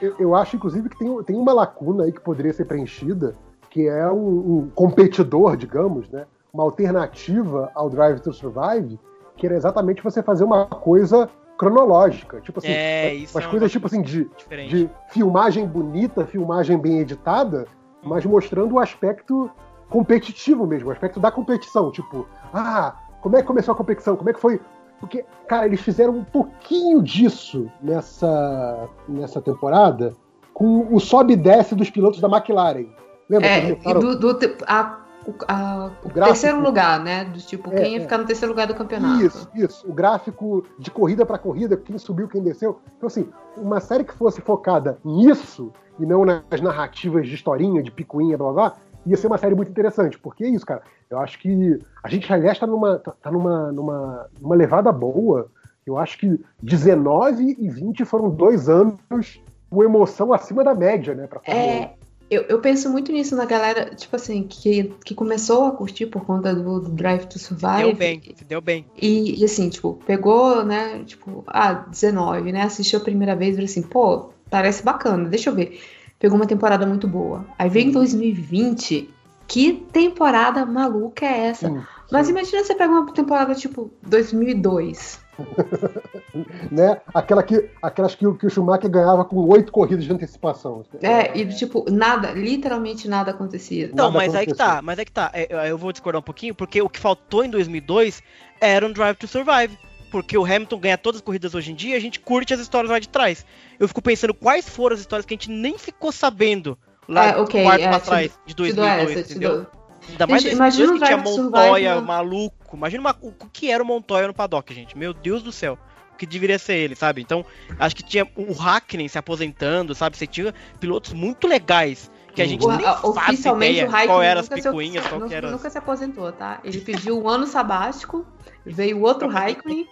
Eu, 0.00 0.14
eu 0.18 0.34
acho, 0.34 0.56
inclusive, 0.56 0.88
que 0.88 0.96
tem, 0.98 1.22
tem 1.24 1.36
uma 1.36 1.52
lacuna 1.52 2.04
aí 2.04 2.12
que 2.12 2.20
poderia 2.20 2.52
ser 2.54 2.64
preenchida, 2.64 3.36
que 3.68 3.86
é 3.86 4.08
um, 4.10 4.60
um 4.60 4.70
competidor, 4.74 5.56
digamos, 5.56 6.08
né? 6.08 6.24
Uma 6.56 6.62
alternativa 6.64 7.70
ao 7.74 7.90
Drive 7.90 8.18
to 8.20 8.32
Survive, 8.32 8.98
que 9.36 9.44
era 9.44 9.54
exatamente 9.54 10.02
você 10.02 10.22
fazer 10.22 10.42
uma 10.42 10.64
coisa 10.64 11.28
cronológica. 11.58 12.40
Tipo 12.40 12.60
assim, 12.60 12.68
É, 12.72 13.12
isso 13.12 13.36
umas 13.36 13.44
é 13.44 13.50
coisas 13.50 13.70
tipo 13.70 13.86
assim 13.86 14.00
de, 14.00 14.24
diferente. 14.38 14.74
de 14.74 14.90
filmagem 15.10 15.66
bonita, 15.66 16.24
filmagem 16.24 16.78
bem 16.78 17.00
editada, 17.00 17.66
mas 18.02 18.24
mostrando 18.24 18.76
o 18.76 18.80
aspecto 18.80 19.50
competitivo 19.90 20.66
mesmo, 20.66 20.88
o 20.88 20.92
aspecto 20.92 21.20
da 21.20 21.30
competição. 21.30 21.90
Tipo, 21.92 22.26
ah, 22.54 22.94
como 23.20 23.36
é 23.36 23.42
que 23.42 23.46
começou 23.46 23.74
a 23.74 23.76
competição? 23.76 24.16
Como 24.16 24.30
é 24.30 24.32
que 24.32 24.40
foi? 24.40 24.58
Porque, 24.98 25.26
cara, 25.46 25.66
eles 25.66 25.82
fizeram 25.82 26.14
um 26.14 26.24
pouquinho 26.24 27.02
disso 27.02 27.70
nessa, 27.82 28.88
nessa 29.06 29.42
temporada 29.42 30.14
com 30.54 30.86
o 30.90 30.98
sobe 30.98 31.34
e 31.34 31.36
desce 31.36 31.74
dos 31.74 31.90
pilotos 31.90 32.18
da 32.18 32.28
McLaren. 32.28 32.86
Lembra? 33.28 33.46
É, 33.46 33.70
e 33.72 33.94
do, 33.94 34.18
do 34.18 34.38
a- 34.66 35.05
o, 35.26 35.34
a- 35.48 35.90
o 36.04 36.08
O 36.08 36.12
gráfico. 36.12 36.24
terceiro 36.24 36.60
lugar, 36.60 37.00
né? 37.00 37.24
Do 37.24 37.38
tipo, 37.38 37.70
É, 37.72 37.76
quem 37.82 37.92
ia 37.92 37.98
é. 37.98 38.00
ficar 38.00 38.18
no 38.18 38.24
terceiro 38.24 38.52
lugar 38.52 38.66
do 38.66 38.74
campeonato. 38.74 39.22
Isso, 39.24 39.48
isso. 39.54 39.88
O 39.90 39.92
gráfico 39.92 40.64
de 40.78 40.90
corrida 40.90 41.24
para 41.26 41.38
corrida, 41.38 41.76
quem 41.76 41.98
subiu, 41.98 42.28
quem 42.28 42.42
desceu. 42.42 42.80
Então, 42.96 43.06
assim, 43.06 43.28
uma 43.56 43.80
série 43.80 44.04
que 44.04 44.14
fosse 44.14 44.40
focada 44.40 44.98
nisso 45.04 45.72
e 45.98 46.06
não 46.06 46.24
nas 46.24 46.60
narrativas 46.60 47.26
de 47.26 47.34
historinha, 47.34 47.82
de 47.82 47.90
picuinha, 47.90 48.36
blá 48.38 48.52
blá, 48.52 48.70
blá 48.70 48.76
ia 49.06 49.16
ser 49.16 49.26
uma 49.28 49.38
série 49.38 49.54
muito 49.54 49.70
interessante. 49.70 50.18
Porque 50.18 50.44
é 50.44 50.48
isso, 50.48 50.66
cara. 50.66 50.82
Eu 51.08 51.18
acho 51.20 51.38
que 51.38 51.78
a 52.02 52.08
gente, 52.08 52.32
aliás, 52.32 52.58
tá 52.58 52.66
numa, 52.66 52.98
tá 52.98 53.12
tá 53.22 53.30
numa, 53.30 53.70
numa, 53.72 54.26
numa 54.40 54.54
levada 54.56 54.90
boa. 54.90 55.48
Eu 55.86 55.96
acho 55.96 56.18
que 56.18 56.44
19 56.60 57.56
e 57.58 57.68
20 57.68 58.04
foram 58.04 58.28
dois 58.28 58.68
anos 58.68 59.40
com 59.70 59.82
emoção 59.84 60.32
acima 60.32 60.64
da 60.64 60.74
média, 60.74 61.14
né? 61.14 61.26
Pra 61.28 61.38
Fórmula 61.40 61.64
1. 61.66 61.68
É, 61.70 61.94
eu, 62.30 62.42
eu 62.42 62.60
penso 62.60 62.90
muito 62.90 63.12
nisso 63.12 63.36
na 63.36 63.44
galera, 63.44 63.94
tipo 63.94 64.16
assim, 64.16 64.42
que, 64.42 64.92
que 65.04 65.14
começou 65.14 65.66
a 65.66 65.72
curtir 65.72 66.06
por 66.06 66.24
conta 66.24 66.54
do, 66.54 66.80
do 66.80 66.90
Drive 66.90 67.26
to 67.26 67.38
Survive. 67.38 67.84
Deu 67.84 67.94
bem, 67.94 68.22
deu 68.48 68.60
bem. 68.60 68.84
E, 69.00 69.40
e, 69.40 69.44
assim, 69.44 69.68
tipo, 69.68 69.98
pegou, 70.06 70.64
né, 70.64 71.04
tipo, 71.04 71.44
ah, 71.46 71.72
19, 71.72 72.52
né? 72.52 72.62
Assistiu 72.62 72.98
a 72.98 73.02
primeira 73.02 73.36
vez 73.36 73.50
e 73.50 73.54
falou 73.54 73.64
assim, 73.64 73.82
pô, 73.82 74.30
parece 74.50 74.82
bacana, 74.82 75.28
deixa 75.28 75.50
eu 75.50 75.54
ver. 75.54 75.80
Pegou 76.18 76.36
uma 76.36 76.46
temporada 76.46 76.84
muito 76.86 77.06
boa. 77.06 77.44
Aí 77.58 77.68
vem 77.68 77.90
2020, 77.90 79.08
que 79.46 79.72
temporada 79.92 80.66
maluca 80.66 81.24
é 81.24 81.46
essa? 81.46 81.68
Sim, 81.68 81.82
Mas 82.10 82.28
imagina 82.28 82.64
você 82.64 82.74
pegar 82.74 82.92
uma 82.92 83.12
temporada 83.12 83.54
tipo 83.54 83.90
2002. 84.02 85.20
né? 86.70 87.00
Aquela 87.14 87.42
que, 87.42 87.68
aquelas 87.82 88.14
que, 88.14 88.26
o- 88.26 88.34
que 88.34 88.46
o 88.46 88.50
Schumacher 88.50 88.90
ganhava 88.90 89.24
com 89.24 89.36
oito 89.48 89.70
corridas 89.72 90.04
de 90.04 90.12
antecipação. 90.12 90.84
É, 91.02 91.36
e 91.38 91.46
tipo, 91.54 91.84
nada, 91.90 92.32
literalmente 92.32 93.08
nada 93.08 93.30
acontecia. 93.30 93.88
Não, 93.88 94.06
Nada 94.06 94.10
mas 94.18 94.34
aí 94.34 94.46
que 94.46 94.54
tá, 94.54 94.80
mas 94.82 94.98
aí 94.98 95.04
que 95.04 95.12
tá. 95.12 95.30
É, 95.32 95.70
Eu 95.70 95.78
vou 95.78 95.92
discordar 95.92 96.20
um 96.20 96.24
pouquinho, 96.24 96.54
porque 96.54 96.80
o 96.82 96.88
que 96.88 96.98
faltou 96.98 97.44
em 97.44 97.50
2002 97.50 98.22
era 98.60 98.86
um 98.86 98.92
Drive 98.92 99.16
to 99.16 99.28
Survive. 99.28 99.78
Porque 100.08 100.38
o 100.38 100.44
Hamilton 100.44 100.78
ganha 100.78 100.96
todas 100.96 101.18
as 101.20 101.24
corridas 101.24 101.52
hoje 101.54 101.72
em 101.72 101.74
dia 101.74 101.94
e 101.94 101.96
a 101.98 102.00
gente 102.00 102.20
curte 102.20 102.54
as 102.54 102.60
histórias 102.60 102.90
lá 102.90 102.98
de 103.00 103.08
trás. 103.08 103.44
Eu 103.78 103.88
fico 103.88 104.00
pensando 104.00 104.32
quais 104.32 104.66
foram 104.68 104.94
as 104.94 105.00
histórias 105.00 105.26
que 105.26 105.34
a 105.34 105.36
gente 105.36 105.50
nem 105.50 105.76
ficou 105.76 106.12
sabendo 106.12 106.78
lá 107.08 107.26
É, 107.26 107.36
ok, 107.36 107.62
quarto 107.62 107.82
é, 107.82 107.88
pra 107.88 107.98
te- 107.98 108.04
trás 108.06 108.38
de 108.46 108.54
Te 108.54 108.72
dou 108.72 108.84
2002, 108.86 109.10
essa, 109.10 109.22
te 109.24 109.30
entendeu? 109.32 109.56
dou. 109.56 109.66
Ainda 110.08 110.26
mais 110.26 110.42
Gente, 110.42 110.56
2002 110.56 110.56
imagina 110.56 110.86
que 110.92 110.92
um 110.92 111.06
tinha 111.06 111.16
Montoya 111.16 111.72
Survive 111.90 111.94
no- 112.00 112.02
maluco. 112.06 112.76
Imagina 112.76 113.00
uma- 113.00 113.16
o 113.20 113.28
o 113.28 113.48
que 113.52 113.70
era 113.70 113.82
o 113.82 113.86
Montoya 113.86 114.26
no 114.26 114.34
paddock, 114.34 114.72
gente. 114.74 114.96
Meu 114.96 115.12
Deus 115.12 115.42
do 115.42 115.52
céu. 115.52 115.78
O 116.12 116.16
que 116.16 116.24
deveria 116.26 116.58
ser 116.58 116.74
ele, 116.76 116.94
sabe? 116.94 117.20
Então, 117.20 117.44
acho 117.78 117.94
que 117.94 118.02
tinha 118.02 118.26
o 118.36 118.52
Hackney 118.54 119.08
se 119.08 119.18
aposentando, 119.18 119.94
sabe? 119.94 120.16
Você 120.16 120.26
tinha 120.26 120.54
pilotos 120.80 121.12
muito 121.12 121.46
legais 121.46 122.10
que 122.34 122.40
a 122.40 122.46
gente 122.46 122.64
O- 122.64 122.72
nem 122.74 122.86
a- 122.86 122.94
faz 122.94 123.04
oficialmente 123.04 123.72
ideia 123.72 123.86
o 123.86 123.90
Raikkonen 123.90 124.06
qual 124.16 124.22
eram 124.22 124.40
as 124.40 124.48
nunca 124.48 124.62
se- 124.62 124.68
picuinhas, 124.68 125.06
qual 125.06 125.20
nu- 125.20 125.28
que 125.28 125.34
era 125.34 125.50
nunca 125.50 125.68
se 125.70 125.76
aposentou, 125.78 126.32
tá? 126.32 126.60
Ele 126.64 126.80
pediu 126.80 127.22
um 127.22 127.28
ano 127.28 127.46
sabático, 127.46 128.24
veio 128.64 129.02
outro 129.02 129.28
Raikkonen 129.68 129.86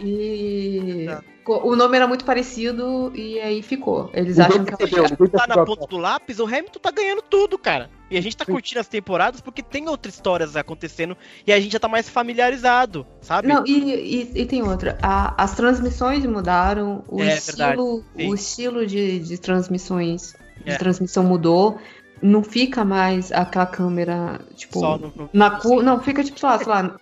e 0.00 1.06
o 1.46 1.76
nome 1.76 1.96
era 1.96 2.08
muito 2.08 2.24
parecido 2.24 3.12
e 3.14 3.38
aí 3.40 3.62
ficou. 3.62 4.10
Eles 4.12 4.36
Ninguém 4.36 4.46
acham 4.52 4.64
que 4.64 4.74
é 4.74 4.76
percebeu, 4.76 5.04
ninguém 5.10 5.28
tá 5.28 5.46
na 5.46 5.64
ponta 5.64 5.86
do 5.86 5.96
lápis, 5.96 6.38
o 6.40 6.44
Hamilton 6.46 6.78
tá 6.80 6.90
ganhando 6.90 7.22
tudo, 7.22 7.56
cara. 7.56 7.88
E 8.10 8.16
a 8.16 8.20
gente 8.20 8.36
tá 8.36 8.44
curtindo 8.44 8.80
as 8.80 8.88
temporadas 8.88 9.40
porque 9.40 9.62
tem 9.62 9.88
outras 9.88 10.14
histórias 10.14 10.56
acontecendo 10.56 11.16
e 11.46 11.52
a 11.52 11.58
gente 11.60 11.72
já 11.72 11.78
tá 11.80 11.88
mais 11.88 12.08
familiarizado, 12.08 13.06
sabe? 13.20 13.48
Não, 13.48 13.64
e, 13.66 13.72
e- 13.94 14.42
e 14.42 14.46
tem 14.46 14.62
outra. 14.62 14.98
A- 15.02 15.34
as 15.42 15.54
transmissões 15.54 16.24
mudaram, 16.26 17.04
o 17.08 17.22
É, 17.22 17.34
estilo, 17.34 18.04
o 18.14 18.34
estilo 18.34 18.86
de, 18.86 19.18
de 19.20 19.38
transmissões, 19.38 20.34
de 20.64 20.72
É. 20.72 20.76
transmissão 20.76 21.22
mudou. 21.24 21.78
Não 22.22 22.42
fica 22.42 22.84
mais 22.84 23.30
aquela 23.30 23.66
câmera, 23.66 24.40
tipo, 24.54 24.80
Só 24.80 24.96
no, 24.98 25.12
no- 25.14 25.30
na 25.32 25.50
curva. 25.60 25.82
Não, 25.82 26.00
fica 26.00 26.24
tipo, 26.24 26.38
sei 26.40 26.48
lá, 26.48 26.58
sei 26.58 26.66
lá, 26.68 26.96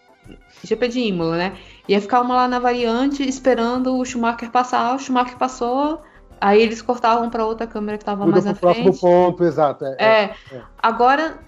GP 0.65 0.89
de 0.89 1.01
Imola, 1.01 1.37
né? 1.37 1.57
Ia 1.89 2.01
ficar 2.01 2.23
uma 2.23 2.35
lá 2.35 2.48
na 2.48 2.59
variante 2.59 3.23
esperando 3.28 3.97
o 3.97 4.05
Schumacher 4.05 4.51
passar, 4.51 4.94
o 4.94 4.98
Schumacher 4.98 5.36
passou, 5.36 6.01
aí 6.40 6.62
eles 6.62 6.81
cortavam 6.81 7.28
pra 7.28 7.44
outra 7.44 7.66
câmera 7.66 7.98
que 7.98 8.05
tava 8.05 8.24
Muda 8.24 8.32
mais 8.32 8.44
na 8.44 8.55
próximo 8.55 8.93
frente. 8.93 9.01
ponto, 9.01 9.44
exato. 9.44 9.85
É, 9.85 9.94
é. 9.98 10.06
É, 10.06 10.35
agora 10.78 11.39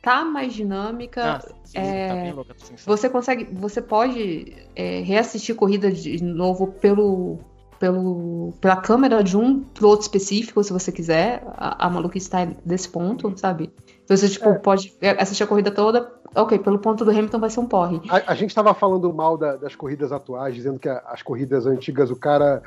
tá 0.00 0.24
mais 0.24 0.52
dinâmica. 0.52 1.36
Ah, 1.36 1.52
sim, 1.64 1.78
é, 1.78 2.08
tá 2.08 2.14
bem 2.14 2.32
louca. 2.32 2.54
Você 2.86 3.08
consegue, 3.08 3.44
você 3.52 3.82
pode 3.82 4.54
é, 4.76 5.00
reassistir 5.00 5.54
corrida 5.54 5.90
de 5.90 6.22
novo 6.22 6.68
pelo, 6.68 7.38
pelo, 7.78 8.52
pela 8.60 8.76
câmera 8.76 9.22
de 9.22 9.36
um 9.36 9.60
piloto 9.60 10.02
específico, 10.02 10.62
se 10.62 10.72
você 10.72 10.92
quiser. 10.92 11.42
A, 11.56 11.86
a 11.86 11.90
maluquice 11.90 12.26
está 12.26 12.44
desse 12.64 12.88
ponto, 12.88 13.32
sabe? 13.36 13.70
Você 14.06 14.28
tipo, 14.28 14.48
É. 14.50 14.58
pode 14.58 14.92
assistir 15.18 15.42
a 15.44 15.46
corrida 15.46 15.70
toda. 15.70 16.12
Ok, 16.34 16.58
pelo 16.58 16.78
ponto 16.78 17.04
do 17.04 17.10
Hamilton 17.10 17.38
vai 17.38 17.48
ser 17.50 17.60
um 17.60 17.66
porre. 17.66 18.00
A, 18.10 18.32
a 18.32 18.34
gente 18.34 18.50
estava 18.50 18.74
falando 18.74 19.12
mal 19.14 19.38
da- 19.38 19.56
das 19.56 19.74
corridas 19.76 20.10
atuais, 20.12 20.54
dizendo 20.54 20.78
que 20.78 20.88
a- 20.88 21.02
as 21.06 21.22
corridas 21.22 21.64
antigas 21.66 22.10
o 22.10 22.16
cara 22.16 22.60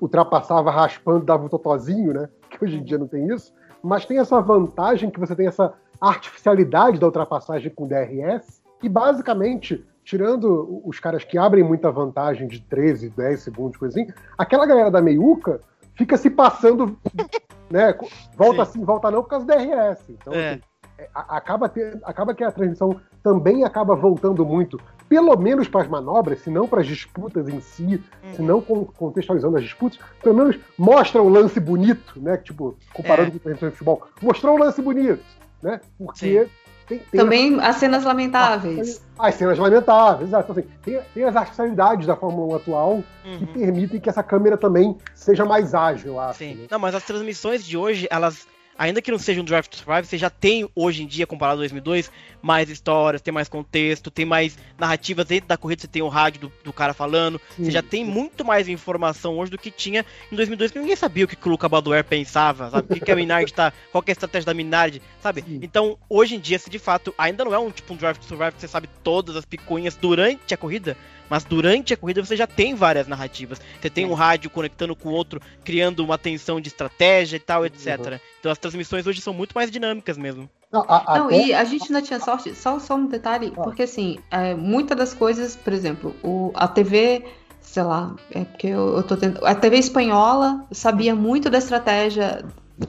ultrapassava 0.00 0.70
raspando, 0.70 1.24
dava 1.24 1.44
um 1.44 1.48
totozinho, 1.48 2.12
né? 2.14 2.28
Que 2.50 2.64
hoje 2.64 2.76
em 2.76 2.82
dia 2.84 2.96
não 2.98 3.06
tem 3.08 3.26
isso. 3.28 3.52
Mas 3.82 4.04
tem 4.06 4.18
essa 4.18 4.40
vantagem 4.40 5.10
que 5.10 5.20
você 5.20 5.34
tem 5.34 5.46
essa 5.46 5.72
artificialidade 6.00 6.98
da 6.98 7.06
ultrapassagem 7.06 7.70
com 7.70 7.86
DRS. 7.86 8.60
E 8.82 8.88
basicamente, 8.88 9.84
tirando 10.04 10.80
os 10.84 10.98
caras 11.00 11.24
que 11.24 11.36
abrem 11.36 11.64
muita 11.64 11.90
vantagem 11.90 12.46
de 12.48 12.60
13, 12.60 13.10
10 13.10 13.40
segundos, 13.40 13.76
coisa 13.76 14.00
assim, 14.00 14.10
aquela 14.36 14.64
galera 14.66 14.90
da 14.90 15.02
meiuca 15.02 15.60
fica 15.94 16.16
se 16.16 16.30
passando, 16.30 16.96
né? 17.70 17.94
Volta 18.36 18.64
Sim. 18.64 18.70
assim, 18.70 18.84
volta 18.84 19.10
não, 19.10 19.22
por 19.22 19.28
causa 19.30 19.44
do 19.44 19.52
DRS. 19.52 20.04
Então, 20.10 20.32
É. 20.32 20.50
assim, 20.52 20.60
é, 20.60 20.67
acaba, 21.14 21.68
ter- 21.68 21.98
acaba 22.04 22.34
que 22.34 22.42
a 22.44 22.50
transmissão 22.50 23.00
também 23.22 23.64
acaba 23.64 23.94
voltando 23.94 24.44
muito, 24.44 24.80
pelo 25.08 25.36
menos 25.36 25.68
para 25.68 25.82
as 25.82 25.88
manobras, 25.88 26.40
se 26.40 26.50
não 26.50 26.66
para 26.66 26.80
as 26.80 26.86
disputas 26.86 27.48
em 27.48 27.60
si, 27.60 28.02
se 28.34 28.42
não 28.42 28.60
con- 28.60 28.84
contextualizando 28.84 29.56
as 29.56 29.62
disputas, 29.62 29.98
pelo 30.22 30.34
menos 30.34 30.58
mostra 30.78 31.22
um 31.22 31.28
lance 31.28 31.58
bonito, 31.60 32.20
né? 32.20 32.36
Tipo, 32.36 32.76
comparando 32.92 33.28
É. 33.28 33.32
com 33.32 33.38
transmissão 33.38 33.68
de 33.68 33.74
futebol, 33.76 34.02
mostrou 34.22 34.54
um 34.56 34.58
lance 34.58 34.80
bonito, 34.82 35.24
né? 35.62 35.80
Porque 35.96 36.48
tem, 36.86 36.98
tem 36.98 37.20
Também 37.20 37.60
as 37.60 37.76
cenas 37.76 38.02
lamentáveis. 38.04 39.04
as 39.18 39.34
cenas 39.34 39.58
lamentáveis, 39.58 40.28
exato. 40.28 40.52
Assim, 40.52 40.62
tem, 40.82 41.00
tem 41.14 41.24
as 41.24 41.36
artificialidades 41.36 42.06
da 42.06 42.16
Fórmula 42.16 42.54
1 42.54 42.56
atual 42.56 43.02
que 43.22 43.44
Uhum. 43.44 43.52
permitem 43.52 44.00
que 44.00 44.08
essa 44.08 44.22
câmera 44.22 44.56
também 44.56 44.96
seja 45.14 45.44
mais 45.44 45.74
ágil, 45.74 46.18
acho. 46.18 46.38
Sim. 46.38 46.54
né? 46.54 46.66
Não, 46.70 46.78
mas 46.78 46.94
as 46.94 47.04
transmissões 47.04 47.64
de 47.64 47.76
hoje, 47.76 48.06
elas. 48.10 48.46
Ainda 48.78 49.02
que 49.02 49.10
não 49.10 49.18
seja 49.18 49.40
um 49.40 49.44
Drive 49.44 49.66
to 49.66 49.76
Survive, 49.76 50.06
você 50.06 50.16
já 50.16 50.30
tem 50.30 50.68
hoje 50.74 51.02
em 51.02 51.06
dia, 51.06 51.26
comparado 51.26 51.58
a 51.58 51.62
2002, 51.62 52.10
mais 52.40 52.70
histórias, 52.70 53.20
tem 53.20 53.34
mais 53.34 53.48
contexto, 53.48 54.08
tem 54.08 54.24
mais 54.24 54.56
narrativas 54.78 55.26
dentro 55.26 55.48
da 55.48 55.56
corrida, 55.56 55.82
você 55.82 55.88
tem 55.88 56.00
o 56.00 56.08
rádio 56.08 56.42
do, 56.42 56.52
do 56.62 56.72
cara 56.72 56.94
falando, 56.94 57.40
Sim, 57.56 57.64
você 57.64 57.70
já 57.72 57.82
tem 57.82 58.04
muito 58.04 58.44
mais 58.44 58.68
informação 58.68 59.36
hoje 59.36 59.50
do 59.50 59.58
que 59.58 59.72
tinha 59.72 60.06
em 60.30 60.36
2002, 60.36 60.70
porque 60.70 60.80
ninguém 60.80 60.96
sabia 60.96 61.24
o 61.24 61.28
que, 61.28 61.34
que 61.34 61.48
o 61.48 61.50
Luca 61.50 61.68
Badoer 61.68 62.04
pensava, 62.04 62.70
sabe? 62.70 62.86
O 62.88 62.94
que, 62.94 63.04
que 63.04 63.10
a 63.10 63.16
Minardi 63.16 63.52
tá, 63.52 63.72
qual 63.90 64.00
que 64.00 64.10
é 64.10 64.12
a 64.12 64.14
estratégia 64.14 64.46
da 64.46 64.54
Minardi, 64.54 65.02
sabe? 65.20 65.42
Sim. 65.42 65.58
Então, 65.60 65.98
hoje 66.08 66.36
em 66.36 66.40
dia, 66.40 66.58
se 66.58 66.70
de 66.70 66.78
fato 66.78 67.12
ainda 67.18 67.44
não 67.44 67.52
é 67.52 67.58
um 67.58 67.72
tipo 67.72 67.92
um 67.92 67.96
Drive 67.96 68.18
to 68.18 68.26
Survive 68.26 68.52
que 68.52 68.60
você 68.60 68.68
sabe 68.68 68.88
todas 69.02 69.34
as 69.34 69.44
picuinhas 69.44 69.96
durante 69.96 70.54
a 70.54 70.56
corrida, 70.56 70.96
mas 71.30 71.44
durante 71.44 71.94
a 71.94 71.96
corrida 71.96 72.24
você 72.24 72.36
já 72.36 72.46
tem 72.46 72.74
várias 72.74 73.06
narrativas. 73.06 73.60
Você 73.80 73.90
tem 73.90 74.04
um 74.06 74.14
rádio 74.14 74.50
conectando 74.50 74.94
com 74.96 75.08
o 75.10 75.12
outro, 75.12 75.40
criando 75.64 76.04
uma 76.04 76.16
tensão 76.18 76.60
de 76.60 76.68
estratégia 76.68 77.36
e 77.36 77.40
tal, 77.40 77.64
etc. 77.66 78.20
Então 78.40 78.50
as 78.52 78.58
transmissões 78.58 79.06
hoje 79.06 79.20
são 79.20 79.32
muito 79.34 79.52
mais 79.54 79.70
dinâmicas 79.70 80.16
mesmo. 80.18 80.48
Não, 80.70 80.84
a- 80.88 81.18
Não, 81.18 81.26
até- 81.26 81.46
e 81.46 81.54
a 81.54 81.64
gente 81.64 81.84
ainda 81.84 82.02
tinha 82.02 82.20
sorte, 82.20 82.54
só, 82.54 82.78
só 82.78 82.94
um 82.96 83.06
detalhe, 83.06 83.52
Ah. 83.56 83.62
porque 83.62 83.82
assim, 83.82 84.18
é, 84.30 84.54
muitas 84.54 84.96
das 84.96 85.14
coisas, 85.14 85.56
por 85.56 85.72
exemplo, 85.72 86.14
o, 86.22 86.52
a 86.54 86.68
TV 86.68 87.24
sei 87.60 87.82
lá, 87.82 88.14
é 88.30 88.44
porque 88.44 88.66
eu, 88.68 88.96
eu 88.96 89.02
tô 89.02 89.14
tentando. 89.16 89.44
A 89.44 89.54
TV 89.54 89.76
espanhola 89.76 90.64
sabia 90.72 91.14
muito 91.14 91.50
da 91.50 91.58
estratégia 91.58 92.42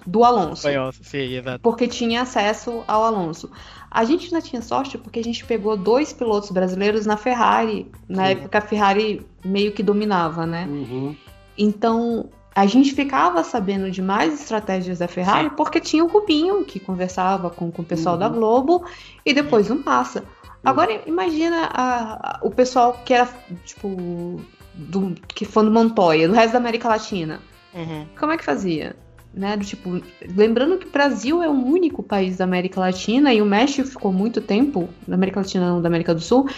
do 0.06 0.24
Alonso. 0.24 0.68
Espanhol, 0.68 0.92
sim, 0.94 1.34
exato. 1.36 1.60
Porque 1.60 1.86
tinha 1.88 2.22
acesso 2.22 2.84
ao 2.88 3.04
Alonso. 3.04 3.52
A 3.92 4.04
gente 4.06 4.26
ainda 4.26 4.42
tinha 4.42 4.62
sorte 4.62 4.98
porque 4.98 5.20
a 5.20 5.24
gente 5.24 5.44
pegou 5.46 5.76
dois 5.76 6.14
pilotos 6.14 6.52
brasileiros 6.52 7.06
na 7.06 7.18
Ferrari, 7.18 7.90
na 8.08 8.26
Sim. 8.28 8.32
época 8.34 8.58
a 8.58 8.62
Ferrari 8.62 9.26
meio 9.44 9.72
que 9.72 9.82
dominava, 9.82 10.46
né? 10.46 10.68
Uhum. 10.70 11.16
Então 11.58 12.30
a 12.56 12.66
gente 12.66 12.94
ficava 12.94 13.44
sabendo 13.44 13.90
de 13.90 14.02
mais 14.02 14.34
estratégias 14.42 15.00
da 15.00 15.08
Ferrari 15.08 15.50
Sim. 15.50 15.56
porque 15.56 15.80
tinha 15.80 16.04
o 16.04 16.08
Rubinho 16.08 16.64
que 16.66 16.80
conversava 16.80 17.50
com, 17.50 17.72
com 17.72 17.82
o 17.82 17.86
pessoal 17.86 18.16
Uhum. 18.16 18.20
da 18.20 18.30
Globo 18.30 18.84
e 19.26 19.34
depois 19.34 19.70
o 19.70 19.76
Massa. 19.76 20.24
Agora 20.64 21.02
imagina 21.08 21.70
a- 21.74 22.14
a- 22.36 22.40
o 22.44 22.52
pessoal 22.52 23.02
que 23.06 23.14
era 23.14 23.30
tipo 23.66 24.42
do, 24.74 25.16
que 25.28 25.46
foi 25.46 25.64
do 25.64 25.72
Montoya, 25.72 26.28
do 26.28 26.34
resto 26.34 26.52
da 26.54 26.58
América 26.60 26.90
Latina. 26.90 27.40
Uhum. 27.74 28.06
Como 28.20 28.32
é 28.34 28.38
que 28.38 28.44
fazia? 28.44 28.96
Né, 29.32 29.56
do 29.56 29.64
tipo, 29.64 30.02
lembrando 30.36 30.78
que 30.80 30.88
o 30.88 30.92
Brasil 30.92 31.42
é 31.44 31.48
o 31.48 31.52
único 31.54 32.02
país 32.02 32.38
da 32.38 32.46
América 32.46 32.80
Latina 32.80 33.32
e 33.32 33.42
o 33.42 33.46
México 33.46 33.88
ficou 33.88 34.12
muito 34.12 34.42
tempo, 34.42 34.90
da 35.08 35.14
América 35.16 35.40
Latina 35.40 35.70
não, 35.70 35.82
da 35.82 35.88
América 35.88 36.16
do 36.16 36.20
Sul, 36.20 36.50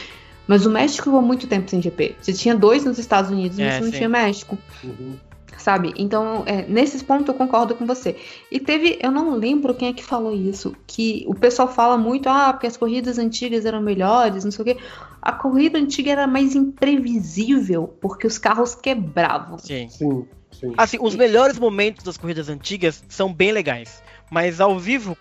mas 0.47 0.65
o 0.65 0.69
México 0.69 1.03
ficou 1.03 1.21
muito 1.21 1.47
tempo 1.47 1.69
sem 1.69 1.81
GP. 1.81 2.15
Você 2.21 2.31
tinha 2.31 2.55
dois 2.55 2.85
nos 2.85 2.97
Estados 2.97 3.29
Unidos, 3.29 3.57
mas 3.59 3.67
É, 3.67 3.71
você 3.77 3.83
não 3.83 3.91
sim. 3.91 3.97
tinha 3.97 4.09
México 4.09 4.57
Uhum. 4.85 5.15
sabe? 5.57 5.93
Então, 5.97 6.43
é, 6.45 6.65
nesses 6.65 7.03
pontos 7.03 7.27
eu 7.27 7.33
concordo 7.33 7.75
com 7.75 7.85
você. 7.85 8.15
E 8.49 8.57
teve, 8.59 8.97
eu 9.01 9.11
não 9.11 9.35
lembro 9.35 9.75
quem 9.75 9.89
é 9.89 9.93
que 9.93 10.03
falou 10.03 10.33
isso, 10.33 10.73
que 10.87 11.25
o 11.27 11.35
pessoal 11.35 11.67
fala 11.67 11.97
muito, 11.97 12.29
ah, 12.29 12.53
porque 12.53 12.67
as 12.67 12.77
corridas 12.77 13.19
antigas 13.19 13.65
eram 13.65 13.81
melhores, 13.81 14.45
não 14.45 14.51
sei 14.51 14.61
o 14.61 14.65
quê. 14.65 14.77
A 15.21 15.33
corrida 15.33 15.77
antiga 15.77 16.09
era 16.11 16.25
mais 16.25 16.55
imprevisível, 16.55 17.93
porque 18.01 18.25
os 18.25 18.37
carros 18.37 18.73
quebravam. 18.73 19.57
Sim. 19.59 19.87
Sim, 19.89 20.25
sim. 20.51 20.73
Assim, 20.77 20.97
os 21.01 21.15
melhores 21.15 21.57
momentos 21.57 22.03
das 22.03 22.17
corridas 22.17 22.49
antigas 22.49 23.03
são 23.09 23.33
bem 23.33 23.51
legais. 23.51 24.01
Mas 24.29 24.61
ao 24.61 24.77
vivo, 24.79 25.17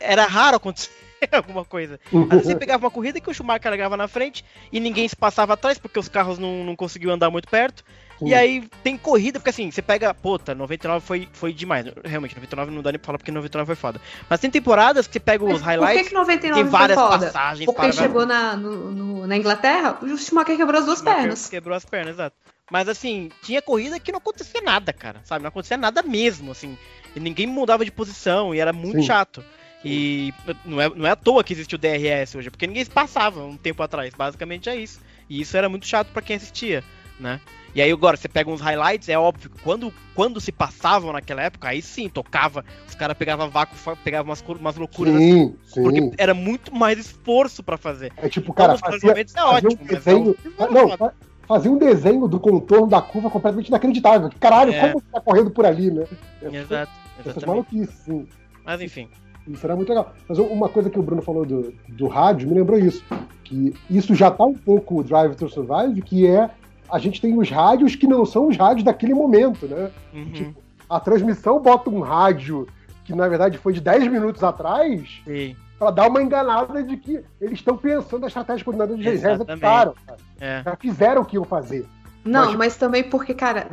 era 0.00 0.26
raro 0.26 0.56
acontecer 0.56 0.90
alguma 1.32 1.64
coisa. 1.64 1.98
Às 2.12 2.28
vezes 2.28 2.46
você 2.46 2.56
pegava 2.56 2.84
uma 2.84 2.90
corrida 2.90 3.20
que 3.20 3.30
o 3.30 3.34
Schumacher 3.34 3.70
largava 3.70 3.96
na 3.96 4.08
frente 4.08 4.44
e 4.72 4.80
ninguém 4.80 5.06
se 5.08 5.16
passava 5.16 5.54
atrás 5.54 5.78
porque 5.78 5.98
os 5.98 6.08
carros 6.08 6.38
não, 6.38 6.64
não 6.64 6.76
conseguiam 6.76 7.12
andar 7.14 7.30
muito 7.30 7.48
perto. 7.48 7.84
Sim. 8.18 8.28
E 8.28 8.34
aí 8.34 8.68
tem 8.84 8.96
corrida, 8.96 9.40
porque 9.40 9.50
assim, 9.50 9.70
você 9.70 9.82
pega, 9.82 10.14
puta, 10.14 10.54
99 10.54 11.04
foi, 11.04 11.28
foi 11.32 11.52
demais. 11.52 11.86
Realmente, 12.04 12.34
99 12.36 12.70
não 12.70 12.80
dá 12.82 12.92
nem 12.92 12.98
pra 12.98 13.06
falar 13.06 13.18
porque 13.18 13.32
99 13.32 13.66
foi 13.66 13.74
foda. 13.74 14.00
Mas 14.30 14.38
tem 14.40 14.50
temporadas 14.50 15.06
que 15.08 15.14
você 15.14 15.20
pega 15.20 15.44
os 15.44 15.50
Mas 15.50 15.58
Por 15.60 15.64
que, 15.64 15.70
highlights, 15.70 16.08
que 16.08 16.14
99 16.14 16.62
tem 16.62 16.70
várias 16.70 16.98
foi 17.00 17.08
foda? 17.10 17.26
passagens 17.26 17.64
Porque 17.66 17.80
para 17.80 17.92
chegou 17.92 18.24
na, 18.24 18.56
no- 18.56 18.92
no- 18.92 19.26
na 19.26 19.36
Inglaterra, 19.36 19.98
o 20.00 20.16
Schumacher 20.16 20.56
quebrou 20.56 20.78
as 20.78 20.86
duas 20.86 20.98
Schumacher 21.00 21.20
pernas. 21.22 21.48
Quebrou 21.48 21.76
as 21.76 21.84
pernas, 21.84 22.14
exato. 22.14 22.36
Mas 22.70 22.88
assim, 22.88 23.30
tinha 23.42 23.60
corrida 23.60 24.00
que 24.00 24.10
não 24.10 24.18
acontecia 24.18 24.60
nada, 24.62 24.92
cara. 24.92 25.20
Sabe? 25.24 25.42
Não 25.42 25.48
acontecia 25.48 25.76
nada 25.76 26.02
mesmo, 26.02 26.50
assim. 26.52 26.76
E 27.14 27.20
ninguém 27.20 27.46
mudava 27.46 27.84
de 27.84 27.90
posição 27.90 28.54
e 28.54 28.58
era 28.60 28.72
muito 28.72 29.00
Sim. 29.00 29.06
chato. 29.06 29.44
E 29.84 30.32
não 30.64 30.80
é, 30.80 30.88
não 30.88 31.06
é 31.06 31.10
à 31.10 31.16
toa 31.16 31.44
que 31.44 31.52
existe 31.52 31.74
o 31.74 31.78
DRS 31.78 32.38
hoje, 32.38 32.50
porque 32.50 32.66
ninguém 32.66 32.82
se 32.84 32.90
passava 32.90 33.44
um 33.44 33.56
tempo 33.56 33.82
atrás. 33.82 34.14
Basicamente 34.14 34.68
é 34.70 34.76
isso. 34.76 34.98
E 35.28 35.40
isso 35.42 35.56
era 35.56 35.68
muito 35.68 35.86
chato 35.86 36.08
pra 36.08 36.22
quem 36.22 36.36
assistia, 36.36 36.82
né? 37.20 37.38
E 37.74 37.82
aí 37.82 37.90
agora, 37.90 38.16
você 38.16 38.28
pega 38.28 38.48
uns 38.50 38.60
highlights, 38.62 39.08
é 39.08 39.18
óbvio 39.18 39.50
quando, 39.62 39.92
quando 40.14 40.40
se 40.40 40.52
passavam 40.52 41.12
naquela 41.12 41.42
época, 41.42 41.68
aí 41.68 41.82
sim, 41.82 42.08
tocava, 42.08 42.64
os 42.88 42.94
caras 42.94 43.16
pegavam 43.18 43.50
vácuo, 43.50 43.76
pegavam 43.96 44.30
umas, 44.30 44.42
umas 44.60 44.76
loucuras 44.76 45.16
assim, 45.16 45.56
Sim, 45.66 45.82
porque 45.82 46.00
sim. 46.00 46.12
era 46.16 46.32
muito 46.32 46.72
mais 46.74 46.98
esforço 46.98 47.62
pra 47.64 47.76
fazer. 47.76 48.12
É 48.16 48.28
tipo, 48.28 48.44
Então, 48.52 48.54
cara, 48.54 48.72
nos 48.72 48.80
fazia, 48.80 49.10
é 49.10 49.14
fazia 49.26 49.42
ótimo, 49.44 49.72
um 49.72 49.76
mas 49.80 49.88
desenho. 49.88 50.36
é 50.44 50.64
um- 50.64 50.72
Não, 50.72 50.96
fa- 50.96 51.12
fazia 51.46 51.70
um 51.70 51.78
desenho 51.78 52.26
do 52.28 52.38
contorno 52.40 52.86
da 52.86 53.00
curva 53.00 53.30
completamente 53.30 53.68
inacreditável. 53.68 54.30
Caralho, 54.40 54.72
É. 54.72 54.80
como 54.80 54.94
você 55.00 55.06
tá 55.12 55.20
correndo 55.20 55.50
por 55.50 55.64
ali, 55.66 55.90
né? 55.90 56.04
Exato, 56.42 56.92
Essas 57.20 57.36
exatamente. 57.36 57.46
maluquices, 57.46 57.94
sim. 58.04 58.26
Mas 58.64 58.80
enfim. 58.80 59.08
Isso 59.46 59.66
era 59.66 59.76
muito 59.76 59.88
legal. 59.90 60.12
Mas 60.26 60.38
uma 60.38 60.68
coisa 60.70 60.88
que 60.88 60.98
o 60.98 61.02
Bruno 61.02 61.20
falou 61.20 61.44
do, 61.44 61.74
do 61.88 62.06
rádio 62.06 62.48
me 62.48 62.54
lembrou 62.54 62.78
isso. 62.78 63.04
Que 63.44 63.74
isso 63.90 64.14
já 64.14 64.30
tá 64.30 64.44
um 64.44 64.54
pouco 64.54 65.00
o 65.00 65.04
Drive 65.04 65.34
to 65.36 65.48
Survive, 65.50 66.00
que 66.00 66.26
é 66.26 66.48
a 66.90 66.98
gente 66.98 67.20
tem 67.20 67.36
os 67.38 67.50
rádios 67.50 67.94
que 67.94 68.06
não 68.06 68.24
são 68.24 68.48
os 68.48 68.56
rádios 68.56 68.84
daquele 68.84 69.12
momento, 69.12 69.66
né? 69.66 69.90
Uhum. 70.14 70.32
Tipo, 70.32 70.62
a 70.88 70.98
transmissão 70.98 71.60
bota 71.60 71.90
um 71.90 72.00
rádio 72.00 72.66
que 73.04 73.14
na 73.14 73.28
verdade 73.28 73.58
foi 73.58 73.72
de 73.74 73.80
10 73.82 74.06
minutos 74.10 74.42
atrás 74.42 75.20
Sim, 75.26 75.54
pra 75.84 75.90
dar 75.90 76.08
uma 76.08 76.22
enganada 76.22 76.82
de 76.82 76.96
que 76.96 77.22
eles 77.40 77.58
estão 77.58 77.76
pensando 77.76 78.24
a 78.24 78.28
estratégia 78.28 78.64
coordenada 78.64 78.96
de 78.96 79.06
Exatamente. 79.06 79.42
executaram. 79.50 79.94
cara. 80.06 80.18
é. 80.40 80.62
Já 80.64 80.76
fizeram 80.76 81.22
o 81.22 81.24
que 81.24 81.36
iam 81.36 81.44
fazer. 81.44 81.86
Não, 82.24 82.46
Mas- 82.46 82.54
mas, 82.56 82.76
também 82.76 83.04
porque, 83.04 83.34
cara, 83.34 83.68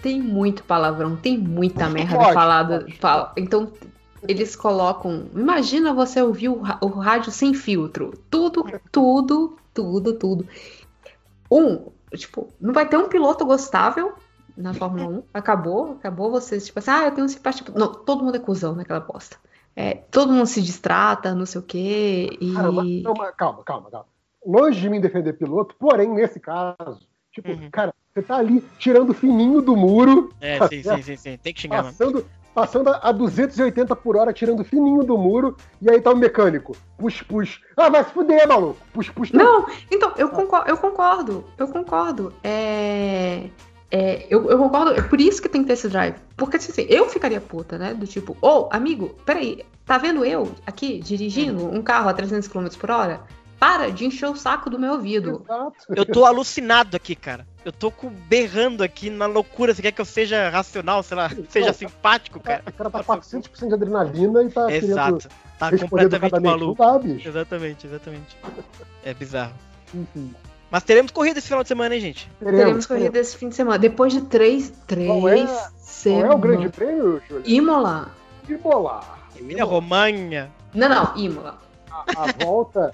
tem 0.00 0.20
muito 0.22 0.64
palavrão, 0.64 1.16
tem 1.16 1.36
muita 1.36 1.88
merda 1.90 2.16
Pode, 2.16 2.32
falada. 2.32 2.80
pode. 2.80 2.96
fala- 2.96 3.32
Então, 3.36 3.70
eles 4.26 4.56
colocam. 4.56 5.26
Imagina 5.34 5.92
você 5.92 6.22
ouvir 6.22 6.48
o, 6.48 6.62
o 6.80 6.86
rádio 6.88 7.30
sem 7.30 7.52
filtro. 7.52 8.14
Tudo, 8.30 8.64
tudo, 8.90 9.56
tudo, 9.74 10.12
tudo. 10.14 10.46
Um, 11.50 11.90
tipo, 12.16 12.48
não 12.60 12.72
vai 12.72 12.86
ter 12.88 12.96
um 12.96 13.08
piloto 13.08 13.44
gostável 13.44 14.14
na 14.56 14.72
Fórmula 14.74 15.18
1. 15.18 15.22
Acabou, 15.34 15.92
acabou 15.92 16.30
você, 16.30 16.58
tipo 16.58 16.78
assim, 16.78 16.90
ah, 16.90 17.04
eu 17.04 17.12
tenho 17.12 17.28
simpatia. 17.28 17.66
Não, 17.76 17.92
todo 17.92 18.24
mundo 18.24 18.36
é 18.36 18.40
cuzão 18.40 18.74
naquela 18.74 18.98
aposta. 18.98 19.36
É, 19.80 19.94
todo 20.10 20.32
mundo 20.32 20.46
se 20.46 20.60
distrata, 20.60 21.32
não 21.36 21.46
sei 21.46 21.60
o 21.60 21.64
quê. 21.64 22.36
E. 22.40 22.46
Mas 22.52 23.32
calma, 23.32 23.62
calma, 23.62 23.90
calma. 23.90 24.06
Longe 24.44 24.80
de 24.80 24.90
mim 24.90 25.00
defender 25.00 25.34
piloto, 25.34 25.76
porém, 25.78 26.08
nesse 26.08 26.40
caso, 26.40 26.98
tipo, 27.32 27.48
Uhum. 27.52 27.70
cara, 27.70 27.94
você 28.12 28.20
tá 28.22 28.38
ali 28.38 28.60
tirando 28.78 29.14
fininho 29.14 29.62
do 29.62 29.76
muro, 29.76 30.30
É, 30.40 30.58
Tá 30.58 30.66
sim, 30.68 30.82
sim, 30.82 31.02
sim, 31.02 31.16
sim. 31.16 31.36
Tem 31.38 31.54
que 31.54 31.60
xingar, 31.60 31.76
mano. 31.84 31.88
passando, 31.96 32.26
passando 32.52 32.88
a 32.88 33.12
280 33.12 33.94
por 33.94 34.16
hora, 34.16 34.32
tirando 34.32 34.64
fininho 34.64 35.04
do 35.04 35.16
muro, 35.16 35.56
e 35.80 35.88
aí 35.88 36.00
tá 36.00 36.10
o 36.10 36.16
mecânico. 36.16 36.76
Push, 36.98 37.22
push. 37.22 37.60
Ah, 37.76 37.88
vai 37.88 38.02
se 38.02 38.10
fuder, 38.10 38.48
maluco. 38.48 38.80
Push, 38.92 39.10
push. 39.10 39.30
Não, 39.30 39.64
então, 39.92 40.12
eu 40.16 40.28
concordo, 40.30 40.68
eu 40.68 40.76
concordo, 40.76 41.44
eu 41.56 41.68
concordo. 41.68 42.32
É, 42.42 43.48
é, 43.90 44.26
eu, 44.28 44.50
eu 44.50 44.58
concordo, 44.58 44.92
é 44.92 45.02
por 45.02 45.20
isso 45.20 45.40
que 45.40 45.48
tem 45.48 45.62
que 45.62 45.68
ter 45.68 45.72
esse 45.74 45.88
drive. 45.88 46.16
Porque 46.36 46.56
assim, 46.56 46.86
eu 46.88 47.08
ficaria 47.08 47.40
puta, 47.40 47.78
né? 47.78 47.94
Do 47.94 48.06
tipo, 48.06 48.36
ô, 48.42 48.68
amigo, 48.70 49.16
peraí, 49.24 49.64
tá 49.86 49.96
vendo 49.96 50.24
eu 50.24 50.52
aqui 50.66 50.98
dirigindo 50.98 51.66
um 51.66 51.82
carro 51.82 52.08
a 52.08 52.14
300 52.14 52.48
km 52.48 52.66
por 52.78 52.90
hora? 52.90 53.20
Para 53.58 53.90
de 53.90 54.04
encher 54.04 54.28
o 54.28 54.36
saco 54.36 54.70
do 54.70 54.78
meu 54.78 54.92
ouvido. 54.92 55.42
Exato. 55.44 55.74
Eu 55.96 56.06
tô 56.06 56.24
alucinado 56.24 56.96
aqui, 56.96 57.16
cara. 57.16 57.44
Eu 57.64 57.72
tô 57.72 57.92
berrando 58.28 58.84
aqui 58.84 59.10
na 59.10 59.26
loucura. 59.26 59.74
Você 59.74 59.82
quer 59.82 59.90
que 59.90 60.00
eu 60.00 60.04
seja 60.04 60.48
racional, 60.48 61.02
sei 61.02 61.16
lá, 61.16 61.28
seja 61.48 61.66
Não, 61.66 61.74
simpático, 61.74 62.38
cara? 62.38 62.62
O 62.68 62.72
cara 62.72 62.90
tá 62.90 63.02
400% 63.02 63.66
de 63.66 63.74
adrenalina 63.74 64.44
e 64.44 64.48
tá 64.48 64.66
querendo 64.66 64.90
Exato. 64.90 65.28
Tá 65.58 65.76
completamente 65.76 66.40
maluco. 66.40 66.80
Não 66.80 66.92
dá, 66.92 66.98
bicho. 67.00 67.26
Exatamente, 67.26 67.84
exatamente. 67.84 68.36
É 69.02 69.12
bizarro. 69.12 69.54
Enfim, 69.92 70.32
Mas 70.70 70.82
teremos 70.82 71.10
corrida 71.10 71.38
esse 71.38 71.48
final 71.48 71.62
de 71.62 71.68
semana, 71.68 71.94
hein, 71.94 72.00
gente? 72.00 72.30
Teremos 72.38 72.84
corrida 72.86 73.18
esse 73.18 73.36
fim 73.36 73.48
de 73.48 73.54
semana. 73.54 73.78
Depois 73.78 74.12
de 74.12 74.20
três, 74.22 74.70
três 74.86 75.06
Qual 75.08 75.28
é- 75.28 75.44
Qual 75.46 75.72
semanas. 75.80 76.30
é 76.30 76.34
o 76.34 76.38
grande 76.38 76.68
prêmio, 76.68 77.22
Júlio? 77.28 77.42
Imola. 77.46 78.10
Imola. 78.48 79.00
Emília 79.36 79.64
Romanha. 79.64 80.50
Não, 80.74 80.88
não, 80.88 81.16
Imola. 81.16 81.58
a, 81.90 82.24
a 82.24 82.44
volta. 82.44 82.92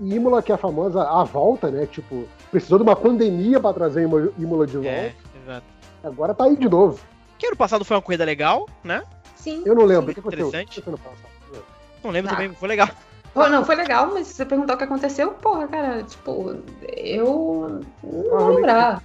Imola, 0.00 0.42
que 0.42 0.50
é 0.52 0.54
a 0.54 0.58
famosa 0.58 1.02
a 1.02 1.24
volta, 1.24 1.70
né? 1.70 1.86
Tipo, 1.86 2.26
precisou 2.50 2.78
de 2.78 2.84
uma 2.84 2.96
pandemia 2.96 3.60
pra 3.60 3.72
trazer 3.72 4.02
Imo- 4.04 4.32
Imola 4.38 4.66
de 4.66 4.74
volta. 4.74 4.88
É, 4.88 5.14
exato. 5.44 5.66
Agora 6.02 6.34
tá 6.34 6.44
aí 6.44 6.56
de 6.56 6.68
novo. 6.68 7.00
Que 7.38 7.46
ano 7.46 7.56
passado 7.56 7.84
foi 7.84 7.96
uma 7.96 8.02
corrida 8.02 8.24
legal, 8.24 8.66
né? 8.84 9.02
Sim. 9.36 9.62
Eu 9.64 9.74
não 9.74 9.84
lembro. 9.84 10.06
Sim, 10.06 10.10
O 10.12 10.14
que 10.14 10.20
aconteceu? 10.20 10.48
O 10.48 10.50
que 10.50 10.56
interessante. 10.58 10.80
aconteceu 10.80 10.92
no 10.92 10.98
passado? 10.98 11.64
Não 12.04 12.10
lembro 12.10 12.30
Ah. 12.30 12.34
também, 12.34 12.52
foi 12.54 12.68
legal. 12.68 12.88
Pô, 13.32 13.48
não, 13.48 13.64
foi 13.64 13.76
legal, 13.76 14.10
mas 14.12 14.26
se 14.26 14.34
você 14.34 14.44
perguntar 14.44 14.74
o 14.74 14.76
que 14.76 14.84
aconteceu, 14.84 15.30
porra, 15.32 15.68
cara, 15.68 16.02
tipo, 16.02 16.56
eu 16.96 17.80
não 18.02 18.22
vou 18.38 18.54
lembrar. 18.56 19.02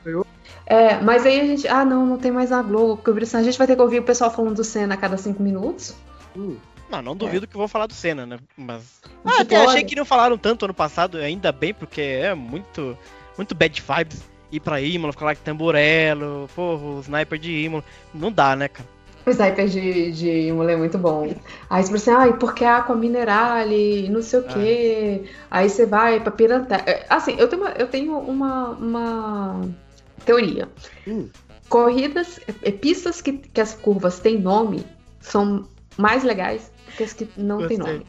É, 0.66 0.98
mas 1.00 1.26
aí 1.26 1.40
a 1.40 1.46
gente, 1.46 1.68
ah, 1.68 1.86
não, 1.86 2.06
não 2.06 2.18
tem 2.18 2.32
mais 2.32 2.50
na 2.50 2.62
Globo, 2.62 2.96
porque 2.98 3.12
o 3.12 3.14
Brisson, 3.14 3.38
a 3.38 3.44
gente 3.44 3.58
vai 3.58 3.68
ter 3.68 3.76
que 3.76 3.82
ouvir 3.82 4.00
o 4.00 4.04
pessoal 4.04 4.32
falando 4.32 4.56
do 4.56 4.64
Senna 4.64 4.96
a 4.96 4.98
cada 4.98 5.16
cinco 5.16 5.44
minutos. 5.44 5.94
Hum, 6.36 6.58
Não, 6.90 7.02
não 7.02 7.16
duvido 7.16 7.48
que 7.48 7.56
vou 7.56 7.68
falar 7.68 7.86
do 7.86 7.94
Senna, 7.94 8.26
né? 8.26 8.40
Mas. 8.58 9.00
Ah, 9.24 9.42
até 9.42 9.58
achei 9.58 9.84
que 9.84 9.96
não 9.96 10.06
falaram 10.06 10.38
tanto 10.38 10.66
ano 10.66 10.74
passado, 10.74 11.18
ainda 11.18 11.52
bem, 11.52 11.74
porque 11.74 12.02
é 12.02 12.34
muito. 12.34 12.98
Muito 13.38 13.54
bad 13.54 13.82
vibes. 13.82 14.24
Ir 14.52 14.60
pra 14.60 14.80
Imola, 14.80 15.12
ficar 15.12 15.26
lá 15.26 15.36
com 15.36 15.44
tamborelo, 15.44 16.50
porra, 16.56 16.84
o 16.84 17.00
sniper 17.02 17.38
de 17.38 17.52
Imola. 17.52 17.84
Não 18.14 18.32
dá, 18.32 18.56
né, 18.56 18.68
cara? 18.68 18.88
O 19.26 19.30
sniper 19.30 19.68
de, 19.68 20.12
de 20.12 20.30
Imola 20.48 20.74
é 20.74 20.76
muito 20.76 20.98
bom. 20.98 21.34
Aí 21.70 21.84
você 21.84 21.92
pensa 21.92 22.12
assim, 22.12 22.30
ai, 22.30 22.38
porque 22.38 22.64
é 22.64 22.68
Aqua 22.68 22.96
Minerale, 22.96 24.08
não 24.10 24.22
sei 24.22 24.40
o 24.40 24.44
quê. 24.44 25.24
Aí 25.50 25.70
você 25.70 25.86
vai 25.86 26.20
pra 26.20 26.32
Piranha. 26.32 26.68
Assim, 27.10 27.36
eu 27.40 27.48
tenho 27.48 27.64
uma, 27.64 27.72
eu 27.72 27.88
tenho 27.88 28.18
uma, 28.18 28.70
uma 28.72 29.62
teoria. 30.26 30.70
Hum. 31.08 31.28
Corridas, 31.68 32.40
é, 32.62 32.72
pistas 32.72 33.22
que, 33.22 33.34
que 33.34 33.60
as 33.60 33.74
curvas 33.74 34.20
têm 34.20 34.40
nome 34.40 34.86
são 35.20 35.68
mais 35.98 36.24
legais 36.24 36.72
que 36.96 37.04
as 37.04 37.14
que 37.14 37.28
não 37.36 37.68
têm 37.68 37.78
nome. 37.78 38.06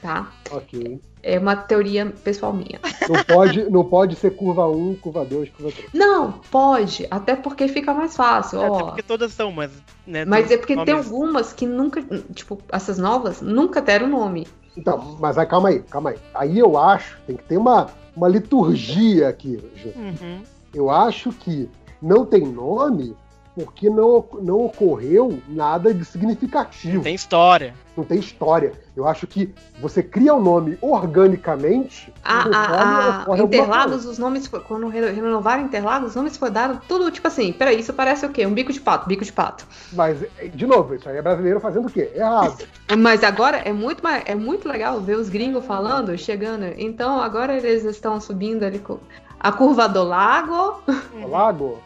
Tá? 0.00 0.30
Ok. 0.50 1.00
É 1.22 1.38
uma 1.38 1.56
teoria 1.56 2.06
pessoal 2.22 2.52
minha. 2.52 2.78
Não 3.08 3.24
pode, 3.24 3.70
não 3.70 3.84
pode 3.84 4.14
ser 4.16 4.30
curva 4.36 4.66
1, 4.68 4.96
curva 4.96 5.24
2, 5.24 5.48
curva 5.50 5.72
3. 5.72 5.88
Não, 5.94 6.32
pode, 6.50 7.06
até 7.10 7.34
porque 7.34 7.66
fica 7.68 7.94
mais 7.94 8.14
fácil, 8.14 8.60
É, 8.60 8.66
até 8.66 8.74
ó. 8.76 8.84
porque 8.86 9.02
todas 9.02 9.32
são, 9.32 9.50
mas. 9.50 9.70
Né, 10.06 10.24
Mas 10.26 10.48
tem 10.48 10.56
é 10.56 10.58
porque 10.58 10.74
tem 10.76 10.84
nomes- 10.94 11.06
algumas 11.10 11.52
que 11.52 11.66
nunca, 11.66 12.02
tipo, 12.34 12.58
essas 12.70 12.98
novas 12.98 13.40
nunca 13.40 13.80
deram 13.80 14.06
nome. 14.08 14.46
Então, 14.76 15.16
mas 15.20 15.38
aí, 15.38 15.46
calma 15.46 15.68
aí, 15.70 15.80
calma 15.80 16.10
aí. 16.10 16.16
Aí 16.34 16.58
eu 16.58 16.76
acho, 16.76 17.16
tem 17.26 17.36
que 17.36 17.44
ter 17.44 17.56
uma, 17.56 17.86
uma 18.14 18.28
liturgia 18.28 19.28
aqui, 19.28 19.58
Ju. 19.76 19.88
Uhum. 19.96 20.42
Eu 20.74 20.90
acho 20.90 21.32
que 21.32 21.70
não 22.02 22.26
tem 22.26 22.42
nome 22.44 23.16
porque 23.54 23.88
não, 23.88 24.24
não 24.40 24.64
ocorreu 24.66 25.38
nada 25.48 25.94
de 25.94 26.04
significativo. 26.04 27.02
Tem 27.02 27.14
história. 27.14 27.74
Não 27.96 28.02
tem 28.02 28.18
história. 28.18 28.72
Eu 28.96 29.06
acho 29.06 29.26
que 29.26 29.54
você 29.80 30.02
cria 30.02 30.34
o 30.34 30.42
nome 30.42 30.76
organicamente. 30.80 32.12
A, 32.24 32.40
a, 32.48 33.32
a 33.32 33.38
Interlagos, 33.38 34.04
os 34.04 34.18
nomes, 34.18 34.48
quando 34.48 34.88
re- 34.88 35.10
renovaram 35.12 35.62
Interlagos, 35.64 36.10
os 36.10 36.16
nomes 36.16 36.36
foram 36.36 36.52
dados 36.52 36.78
tudo, 36.88 37.10
tipo 37.10 37.26
assim, 37.28 37.52
peraí, 37.52 37.78
isso 37.78 37.92
parece 37.92 38.26
o 38.26 38.30
quê? 38.30 38.44
Um 38.46 38.52
bico 38.54 38.72
de 38.72 38.80
pato, 38.80 39.06
bico 39.08 39.24
de 39.24 39.32
pato. 39.32 39.64
Mas, 39.92 40.18
de 40.52 40.66
novo, 40.66 40.94
isso 40.96 41.08
aí 41.08 41.16
é 41.16 41.22
brasileiro 41.22 41.60
fazendo 41.60 41.86
o 41.86 41.90
quê? 41.90 42.10
Errado. 42.14 42.64
Mas 42.98 43.22
agora 43.22 43.58
é 43.58 43.72
muito, 43.72 44.02
mais, 44.02 44.24
é 44.26 44.34
muito 44.34 44.68
legal 44.68 45.00
ver 45.00 45.16
os 45.16 45.28
gringos 45.28 45.64
falando, 45.64 46.16
chegando. 46.18 46.64
Então 46.76 47.20
agora 47.20 47.56
eles 47.56 47.84
estão 47.84 48.20
subindo 48.20 48.64
ali 48.64 48.80
com 48.80 48.98
a 49.38 49.52
curva 49.52 49.88
do 49.88 50.02
lago. 50.02 50.82
O 51.22 51.28
lago. 51.28 51.78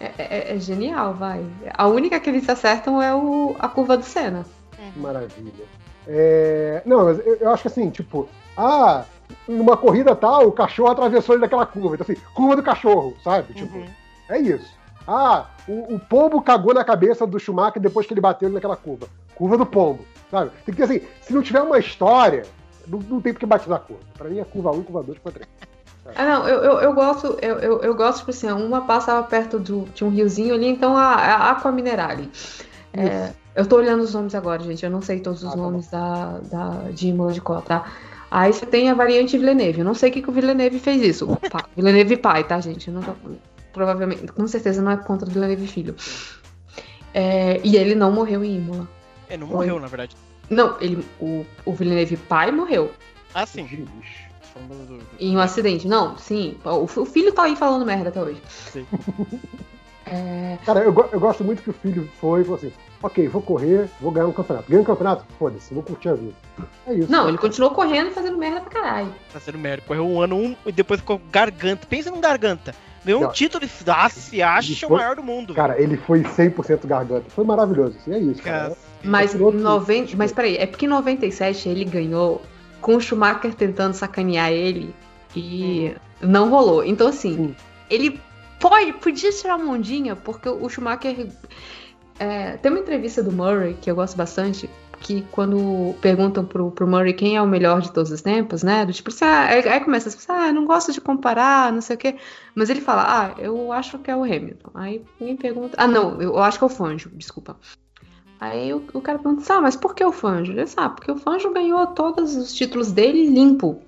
É, 0.00 0.12
é- 0.18 0.54
é 0.54 0.58
genial, 0.58 1.14
vai. 1.14 1.44
A 1.74 1.86
única 1.86 2.20
que 2.20 2.28
eles 2.30 2.48
acertam 2.48 3.00
é 3.00 3.14
o, 3.14 3.56
a 3.58 3.68
curva 3.68 3.96
do 3.96 4.04
Senna. 4.04 4.44
Maravilha. 4.96 5.64
É, 6.06 6.82
não, 6.86 7.04
mas 7.06 7.18
eu, 7.26 7.36
eu 7.36 7.50
acho 7.50 7.62
que 7.62 7.68
assim, 7.68 7.90
tipo, 7.90 8.28
ah, 8.56 9.04
numa 9.48 9.76
corrida 9.76 10.14
tal, 10.14 10.46
o 10.46 10.52
cachorro 10.52 10.90
atravessou 10.90 11.34
ele 11.34 11.42
naquela 11.42 11.66
curva. 11.66 11.94
Então, 11.94 12.06
assim, 12.08 12.20
curva 12.34 12.56
do 12.56 12.62
cachorro, 12.62 13.16
sabe? 13.24 13.52
Tipo, 13.54 13.76
Uhum. 13.76 13.86
é 14.28 14.38
isso. 14.38 14.74
Ah, 15.08 15.46
o, 15.68 15.94
o 15.94 15.98
pombo 16.00 16.40
cagou 16.42 16.74
na 16.74 16.84
cabeça 16.84 17.26
do 17.26 17.38
Schumacher 17.38 17.80
depois 17.80 18.06
que 18.06 18.12
ele 18.14 18.20
bateu 18.20 18.48
ele 18.48 18.54
naquela 18.54 18.76
curva. 18.76 19.08
Curva 19.34 19.56
do 19.58 19.66
pombo, 19.66 20.04
sabe? 20.30 20.50
Tem 20.64 20.74
que 20.74 20.80
ter 20.80 20.82
assim, 20.84 21.06
se 21.22 21.32
não 21.32 21.42
tiver 21.42 21.60
uma 21.62 21.78
história, 21.78 22.44
não, 22.86 22.98
não 23.00 23.20
tem 23.20 23.32
porque 23.32 23.46
batizar 23.46 23.78
a 23.78 23.80
curva. 23.80 24.02
Pra 24.16 24.28
mim 24.28 24.38
é 24.38 24.44
curva 24.44 24.70
1, 24.72 24.82
curva 24.82 25.02
2, 25.02 25.18
curva 25.18 25.38
3. 25.38 25.48
Ah, 26.14 26.24
não, 26.24 26.48
eu, 26.48 26.62
eu, 26.62 26.80
eu 26.80 26.92
gosto, 26.92 27.36
eu, 27.42 27.58
eu, 27.58 27.80
eu 27.80 27.94
gosto, 27.94 28.18
tipo 28.18 28.30
assim, 28.30 28.50
uma 28.50 28.82
passava 28.82 29.22
perto 29.26 29.58
do, 29.58 29.86
de 29.94 30.04
um 30.04 30.10
riozinho 30.10 30.54
ali, 30.54 30.66
então 30.66 30.96
a, 30.96 31.14
a 31.14 31.50
Aqua 31.50 31.72
Minerale. 31.72 32.30
É, 32.92 33.32
eu 33.54 33.66
tô 33.66 33.76
olhando 33.76 34.02
os 34.02 34.14
nomes 34.14 34.34
agora, 34.34 34.62
gente, 34.62 34.84
eu 34.84 34.90
não 34.90 35.02
sei 35.02 35.20
todos 35.20 35.42
os 35.42 35.48
Ah, 35.48 35.52
tá 35.52 35.56
nomes 35.56 35.88
da, 35.88 36.38
da, 36.50 36.68
de 36.90 37.08
Imola 37.08 37.32
de 37.32 37.40
Có, 37.40 37.60
tá? 37.60 37.90
Aí 38.30 38.52
você 38.52 38.66
tem 38.66 38.90
a 38.90 38.94
variante 38.94 39.38
Villeneuve, 39.38 39.80
eu 39.80 39.84
não 39.84 39.94
sei 39.94 40.10
o 40.10 40.12
que, 40.12 40.22
que 40.22 40.30
o 40.30 40.32
Villeneuve 40.32 40.78
fez 40.78 41.02
isso. 41.02 41.26
Pai, 41.50 41.64
Villeneuve 41.76 42.16
pai, 42.16 42.44
tá, 42.44 42.60
gente? 42.60 42.88
Eu 42.88 42.94
não 42.94 43.02
tô, 43.02 43.12
provavelmente, 43.72 44.26
com 44.32 44.46
certeza 44.46 44.82
não 44.82 44.92
é 44.92 44.96
contra 44.96 45.28
o 45.28 45.30
Villeneuve 45.30 45.66
filho. 45.66 45.94
É, 47.14 47.60
e 47.64 47.76
ele 47.76 47.94
não 47.94 48.12
morreu 48.12 48.44
em 48.44 48.56
Imola. 48.56 48.88
É, 49.28 49.36
não 49.36 49.46
morreu, 49.46 49.80
na 49.80 49.86
verdade. 49.86 50.16
Não, 50.50 50.76
ele, 50.80 51.04
o, 51.20 51.44
o 51.64 51.72
Villeneuve 51.72 52.16
pai 52.16 52.52
morreu 52.52 52.92
Ah, 53.34 53.44
sim. 53.46 53.66
Ixi. 54.58 54.68
Falando 54.68 54.86
do- 54.88 55.04
em 55.20 55.36
um 55.36 55.40
acidente. 55.40 55.86
Não, 55.88 56.16
sim, 56.18 56.56
o, 56.64 56.84
o 57.00 57.04
filho 57.04 57.32
tá 57.32 57.42
aí 57.44 57.56
falando 57.56 57.84
merda 57.86 58.08
até 58.08 58.20
hoje. 58.22 58.40
Sim. 58.72 58.86
É, 60.08 60.56
Cara, 60.64 60.80
eu, 60.84 60.94
eu 61.12 61.18
gosto 61.18 61.42
muito 61.42 61.60
que 61.64 61.70
o 61.70 61.72
filho 61.72 62.08
foi 62.20 62.42
e 62.42 62.44
falou 62.44 62.58
assim: 62.58 62.72
ok, 63.02 63.26
vou 63.26 63.42
correr, 63.42 63.88
vou 64.00 64.12
ganhar 64.12 64.28
um 64.28 64.32
campeonato. 64.32 64.68
Ganhei 64.68 64.80
um 64.80 64.86
campeonato? 64.86 65.24
Foda-se, 65.36 65.74
vou 65.74 65.82
curtir 65.82 66.10
a 66.10 66.14
vida. 66.14 66.32
É 66.86 66.94
isso. 66.94 67.10
Não, 67.10 67.28
ele 67.28 67.36
continuou 67.36 67.72
correndo 67.74 68.10
e 68.10 68.14
fazendo 68.14 68.38
merda 68.38 68.60
pra 68.60 68.70
caralho. 68.70 69.12
Sendo 69.40 69.58
merda. 69.58 69.82
Correu 69.84 70.06
um 70.06 70.20
ano 70.20 70.36
um 70.36 70.54
e 70.64 70.70
depois 70.70 71.00
ficou 71.00 71.20
garganta. 71.32 71.88
Pensa 71.88 72.12
num 72.12 72.20
garganta. 72.20 72.72
Ganhou 73.04 73.24
um 73.24 73.32
título 73.32 73.64
e 73.64 73.68
ah, 73.90 74.08
se 74.08 74.40
acha 74.40 74.68
Ele 74.72 74.76
o 74.84 74.88
foi- 74.88 74.96
maior 74.98 75.16
do 75.16 75.24
mundo. 75.24 75.54
Cara, 75.54 75.80
ele 75.80 75.96
foi 75.96 76.22
100% 76.22 76.86
garganta. 76.86 77.24
Foi 77.28 77.44
maravilhoso. 77.44 77.96
Assim, 78.00 78.14
é 78.14 78.18
isso, 78.20 78.40
cara. 78.42 78.68
Cara, 78.68 78.76
Mas, 79.02 79.32
Outro- 79.32 79.46
outro- 79.46 79.60
90, 79.60 80.16
mas 80.16 80.32
peraí, 80.32 80.56
é 80.56 80.66
porque 80.66 80.86
em 80.86 80.88
97 80.88 81.68
ele 81.68 81.84
ganhou 81.84 82.42
com 82.80 82.96
o 82.96 83.00
Schumacher 83.00 83.54
tentando 83.54 83.94
sacanear 83.94 84.50
ele 84.50 84.94
e 85.34 85.94
não 86.20 86.48
rolou. 86.48 86.84
Então, 86.84 87.08
assim, 87.08 87.36
Sim. 87.36 87.56
ele 87.90 88.20
pode, 88.58 88.92
podia 88.94 89.30
tirar 89.30 89.56
uma 89.56 89.72
ondinha, 89.72 90.16
porque 90.16 90.48
o 90.48 90.68
Schumacher. 90.68 91.28
é, 92.18 92.56
tem 92.56 92.70
uma 92.70 92.80
entrevista 92.80 93.22
do 93.22 93.32
Murray 93.32 93.74
que 93.80 93.90
eu 93.90 93.94
gosto 93.94 94.16
bastante. 94.16 94.68
Que 94.98 95.20
quando 95.30 95.94
perguntam 96.00 96.42
pro, 96.42 96.70
pro 96.70 96.86
Murray 96.86 97.12
quem 97.12 97.36
é 97.36 97.42
o 97.42 97.46
melhor 97.46 97.82
de 97.82 97.92
todos 97.92 98.10
os 98.10 98.22
tempos, 98.22 98.62
né? 98.62 98.86
Do 98.86 98.94
tipo, 98.94 99.10
assim, 99.10 99.26
ah, 99.26 99.44
aí, 99.44 99.68
aí 99.68 99.80
começa 99.80 100.32
a 100.32 100.46
ah, 100.46 100.52
não 100.52 100.64
gosto 100.64 100.90
de 100.90 101.02
comparar, 101.02 101.70
não 101.70 101.82
sei 101.82 101.96
o 101.96 101.98
quê. 101.98 102.16
Mas 102.54 102.70
ele 102.70 102.80
fala, 102.80 103.04
ah, 103.06 103.34
eu 103.38 103.70
acho 103.72 103.98
que 103.98 104.10
é 104.10 104.16
o 104.16 104.24
Hamilton. 104.24 104.70
Aí 104.74 105.04
ninguém 105.20 105.36
pergunta. 105.36 105.76
Ah, 105.78 105.86
não, 105.86 106.20
eu 106.20 106.38
acho 106.38 106.56
que 106.56 106.64
é 106.64 106.66
o 106.66 106.70
Fangio, 106.70 107.10
desculpa. 107.14 107.58
Aí 108.40 108.72
o, 108.72 108.82
o 108.92 109.00
cara 109.00 109.18
pergunta, 109.18 109.54
ah, 109.54 109.60
mas 109.60 109.76
por 109.76 109.94
que 109.94 110.04
o 110.04 110.12
Fangio? 110.12 110.52
Ele 110.52 110.64
disse, 110.64 110.76
ah, 110.78 110.88
porque 110.88 111.10
o 111.10 111.16
Fangio 111.16 111.52
ganhou 111.52 111.86
todos 111.88 112.36
os 112.36 112.52
títulos 112.54 112.92
dele 112.92 113.26
limpo. 113.26 113.80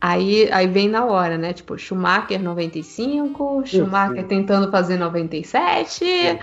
Aí, 0.00 0.50
aí 0.52 0.66
vem 0.66 0.88
na 0.88 1.04
hora, 1.04 1.38
né? 1.38 1.52
Tipo, 1.52 1.78
Schumacher 1.78 2.42
95, 2.42 3.64
Schumacher 3.64 4.22
sim. 4.22 4.28
tentando 4.28 4.70
fazer 4.70 4.98
97, 4.98 6.38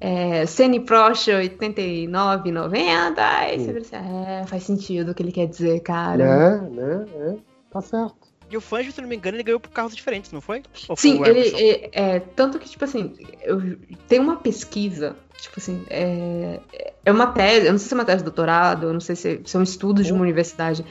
é, 0.00 0.44
Senna 0.46 0.76
e 0.76 0.80
Prost 0.80 1.28
89, 1.28 2.50
90. 2.52 3.38
Aí 3.38 3.58
Sim. 3.58 3.64
você 3.64 3.72
vê 3.72 3.78
assim, 3.80 3.96
é, 3.96 4.46
faz 4.46 4.62
sentido 4.62 5.10
o 5.10 5.14
que 5.14 5.22
ele 5.22 5.32
quer 5.32 5.46
dizer, 5.46 5.80
cara. 5.80 6.60
Né, 6.60 6.70
né, 6.70 7.06
é. 7.14 7.36
Tá 7.70 7.80
certo. 7.80 8.26
E 8.48 8.56
o 8.56 8.60
Fangio, 8.60 8.92
se 8.92 9.00
não 9.00 9.08
me 9.08 9.16
engano, 9.16 9.36
ele 9.36 9.42
ganhou 9.42 9.58
por 9.58 9.70
carros 9.70 9.96
diferentes, 9.96 10.30
não 10.30 10.40
foi? 10.40 10.62
Ou 10.88 10.96
foi 10.96 11.10
Sim, 11.10 11.20
o 11.20 11.26
ele 11.26 11.48
é, 11.56 11.90
é, 11.92 12.20
tanto 12.20 12.60
que 12.60 12.68
tipo 12.68 12.84
assim, 12.84 13.12
eu, 13.42 13.76
tem 14.06 14.20
uma 14.20 14.36
pesquisa, 14.36 15.16
tipo 15.46 15.60
assim, 15.60 15.84
é, 15.88 16.60
é 17.04 17.12
uma 17.12 17.28
tese, 17.28 17.66
eu 17.66 17.72
não 17.72 17.78
sei 17.78 17.88
se 17.88 17.94
é 17.94 17.96
uma 17.96 18.04
tese 18.04 18.18
de 18.18 18.24
doutorado, 18.24 18.86
eu 18.88 18.92
não 18.92 19.00
sei 19.00 19.14
se, 19.14 19.40
se 19.44 19.56
é 19.56 19.60
um 19.60 19.62
estudo 19.62 20.02
de 20.02 20.12
uma 20.12 20.22
universidade, 20.22 20.84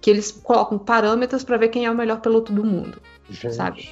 que 0.00 0.08
eles 0.08 0.30
colocam 0.30 0.78
parâmetros 0.78 1.42
pra 1.42 1.56
ver 1.56 1.68
quem 1.68 1.84
é 1.84 1.90
o 1.90 1.94
melhor 1.94 2.20
piloto 2.20 2.52
do 2.52 2.64
mundo, 2.64 3.02
Gente. 3.28 3.54
sabe? 3.54 3.88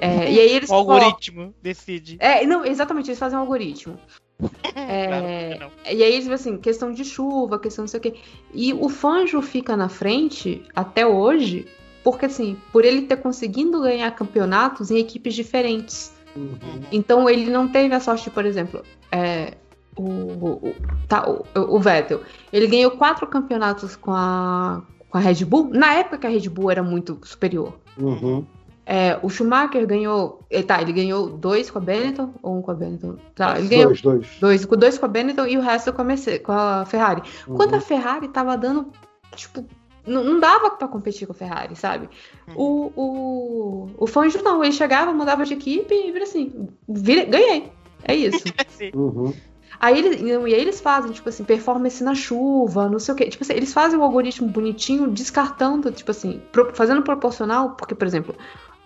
É, 0.00 0.32
e 0.32 0.40
aí 0.40 0.50
eles 0.50 0.70
O 0.70 0.74
algoritmo 0.74 1.54
decide. 1.62 2.16
É, 2.18 2.46
não, 2.46 2.64
exatamente, 2.64 3.10
eles 3.10 3.18
fazem 3.18 3.38
um 3.38 3.42
algoritmo. 3.42 3.98
É, 4.74 5.56
Claro? 5.56 5.72
E 5.84 6.02
aí 6.02 6.14
eles 6.14 6.28
assim, 6.28 6.56
questão 6.56 6.92
de 6.92 7.04
chuva, 7.04 7.60
questão 7.60 7.84
não 7.84 7.88
sei 7.88 7.98
o 7.98 8.02
quê. 8.02 8.14
E 8.52 8.72
o 8.72 8.88
Fanjo 8.88 9.40
fica 9.40 9.76
na 9.76 9.88
frente 9.88 10.64
até 10.74 11.06
hoje, 11.06 11.68
porque 12.02 12.26
assim, 12.26 12.56
por 12.72 12.84
ele 12.84 13.02
ter 13.02 13.18
conseguido 13.18 13.80
ganhar 13.82 14.10
campeonatos 14.12 14.90
em 14.90 14.98
equipes 14.98 15.34
diferentes. 15.34 16.12
Uhum. 16.36 16.80
Então 16.90 17.28
ele 17.28 17.50
não 17.50 17.68
teve 17.68 17.94
a 17.94 18.00
sorte, 18.00 18.30
por 18.30 18.44
exemplo, 18.44 18.82
é, 19.10 19.54
o, 19.96 20.02
o, 20.02 20.74
tá, 21.08 21.28
o, 21.28 21.44
o 21.76 21.78
Vettel. 21.80 22.20
Ele 22.52 22.66
ganhou 22.66 22.92
quatro 22.92 23.26
campeonatos 23.26 23.96
com 23.96 24.12
a, 24.12 24.82
com 25.10 25.18
a 25.18 25.20
Red 25.20 25.44
Bull, 25.44 25.68
na 25.72 25.94
época 25.94 26.18
que 26.18 26.26
a 26.26 26.30
Red 26.30 26.48
Bull 26.48 26.70
era 26.70 26.82
muito 26.82 27.18
superior. 27.22 27.74
Uhum. 27.98 28.44
É, 28.84 29.16
o 29.22 29.28
Schumacher 29.28 29.86
ganhou. 29.86 30.40
eh, 30.50 30.62
Tá, 30.62 30.82
ele 30.82 30.92
ganhou 30.92 31.28
dois 31.28 31.70
com 31.70 31.78
a 31.78 31.80
Benetton 31.80 32.34
ou 32.42 32.58
um 32.58 32.62
com 32.62 32.72
a 32.72 32.74
Benetton? 32.74 33.16
Tá, 33.34 33.56
ele 33.58 33.68
ganhou 33.68 33.86
Dois, 33.86 34.02
dois. 34.02 34.26
dois, 34.40 34.64
com 34.64 34.76
dois 34.76 34.98
com 34.98 35.06
a 35.06 35.08
Benetton 35.08 35.46
e 35.46 35.56
o 35.56 35.60
resto 35.60 35.92
com 35.92 36.02
a, 36.02 36.04
Mercedes, 36.04 36.44
com 36.44 36.50
a 36.52 36.84
Ferrari. 36.84 37.22
Uhum. 37.46 37.56
Quando 37.56 37.74
a 37.74 37.80
Ferrari 37.80 38.26
tava 38.28 38.56
dando. 38.56 38.88
Tipo, 39.36 39.64
não, 40.06 40.24
não 40.24 40.40
dava 40.40 40.70
pra 40.70 40.88
competir 40.88 41.26
com 41.26 41.32
a 41.32 41.36
Ferrari, 41.36 41.76
sabe? 41.76 42.08
O, 42.54 42.92
o, 42.96 43.90
o 43.98 44.06
Fangio 44.06 44.42
não, 44.42 44.62
ele 44.62 44.72
chegava, 44.72 45.12
mudava 45.12 45.44
de 45.44 45.54
equipe 45.54 45.94
e 45.94 46.10
vira 46.12 46.24
assim: 46.24 46.68
vira, 46.88 47.24
ganhei. 47.24 47.70
É 48.04 48.14
isso. 48.14 48.44
Uhum. 48.94 49.32
Aí 49.80 49.98
eles, 49.98 50.20
e 50.20 50.30
aí 50.32 50.52
eles 50.60 50.80
fazem, 50.80 51.10
tipo 51.12 51.28
assim, 51.28 51.42
performance 51.44 52.04
na 52.04 52.14
chuva, 52.14 52.88
não 52.88 52.98
sei 53.00 53.14
o 53.14 53.16
quê. 53.16 53.26
Tipo 53.26 53.42
assim, 53.42 53.54
eles 53.54 53.72
fazem 53.72 53.98
o 53.98 54.02
algoritmo 54.02 54.48
bonitinho, 54.48 55.08
descartando, 55.10 55.90
tipo 55.90 56.10
assim, 56.10 56.40
pro- 56.52 56.72
fazendo 56.74 57.02
proporcional, 57.02 57.70
porque, 57.70 57.94
por 57.94 58.06
exemplo, 58.06 58.34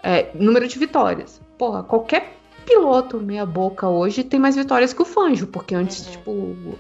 é, 0.03 0.31
número 0.35 0.67
de 0.67 0.79
vitórias. 0.79 1.41
Porra, 1.59 1.83
qualquer 1.83 2.37
piloto 2.65 3.19
meia 3.21 3.45
boca 3.45 3.89
hoje 3.89 4.25
tem 4.25 4.41
mais 4.41 4.57
vitórias 4.57 4.93
que 4.95 5.03
o 5.03 5.05
Fanjo, 5.05 5.47
porque 5.49 5.75
antes, 5.75 6.07
Uhum. 6.07 6.13
tipo, 6.13 6.31
o, 6.31 6.79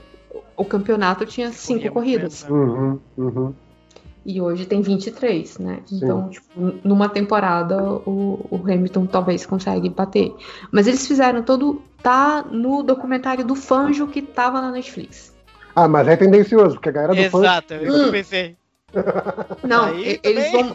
o 0.56 0.64
campeonato 0.64 1.26
tinha 1.26 1.50
cinco 1.52 1.80
Corria 1.80 1.90
corridas. 1.90 2.46
Uhum. 2.48 2.98
Uhum. 3.18 3.54
E 4.28 4.40
hoje 4.40 4.66
tem 4.66 4.82
23, 4.82 5.58
né? 5.58 5.78
Sim. 5.86 6.00
Então, 6.02 6.28
tipo, 6.28 6.48
numa 6.82 7.08
temporada 7.08 7.80
o, 7.80 8.44
o 8.50 8.56
Hamilton 8.64 9.06
talvez 9.06 9.46
consegue 9.46 9.88
bater. 9.88 10.34
Mas 10.72 10.88
eles 10.88 11.06
fizeram 11.06 11.42
todo. 11.42 11.80
Tá 12.02 12.44
no 12.50 12.82
documentário 12.82 13.44
do 13.44 13.54
Fanjo 13.54 14.08
que 14.08 14.20
tava 14.20 14.60
na 14.60 14.72
Netflix. 14.72 15.32
Ah, 15.76 15.86
mas 15.86 16.08
é 16.08 16.16
tendencioso, 16.16 16.74
porque 16.74 16.88
a 16.88 16.92
galera 16.92 17.14
do 17.14 17.30
fã. 17.30 17.38
Exato, 17.38 17.74
é 17.74 17.88
eu 17.88 17.94
Hum. 17.94 18.10
pensei. 18.10 18.56
Não, 19.62 19.84
Aí 19.86 20.18
eles 20.22 20.50
vão. 20.50 20.74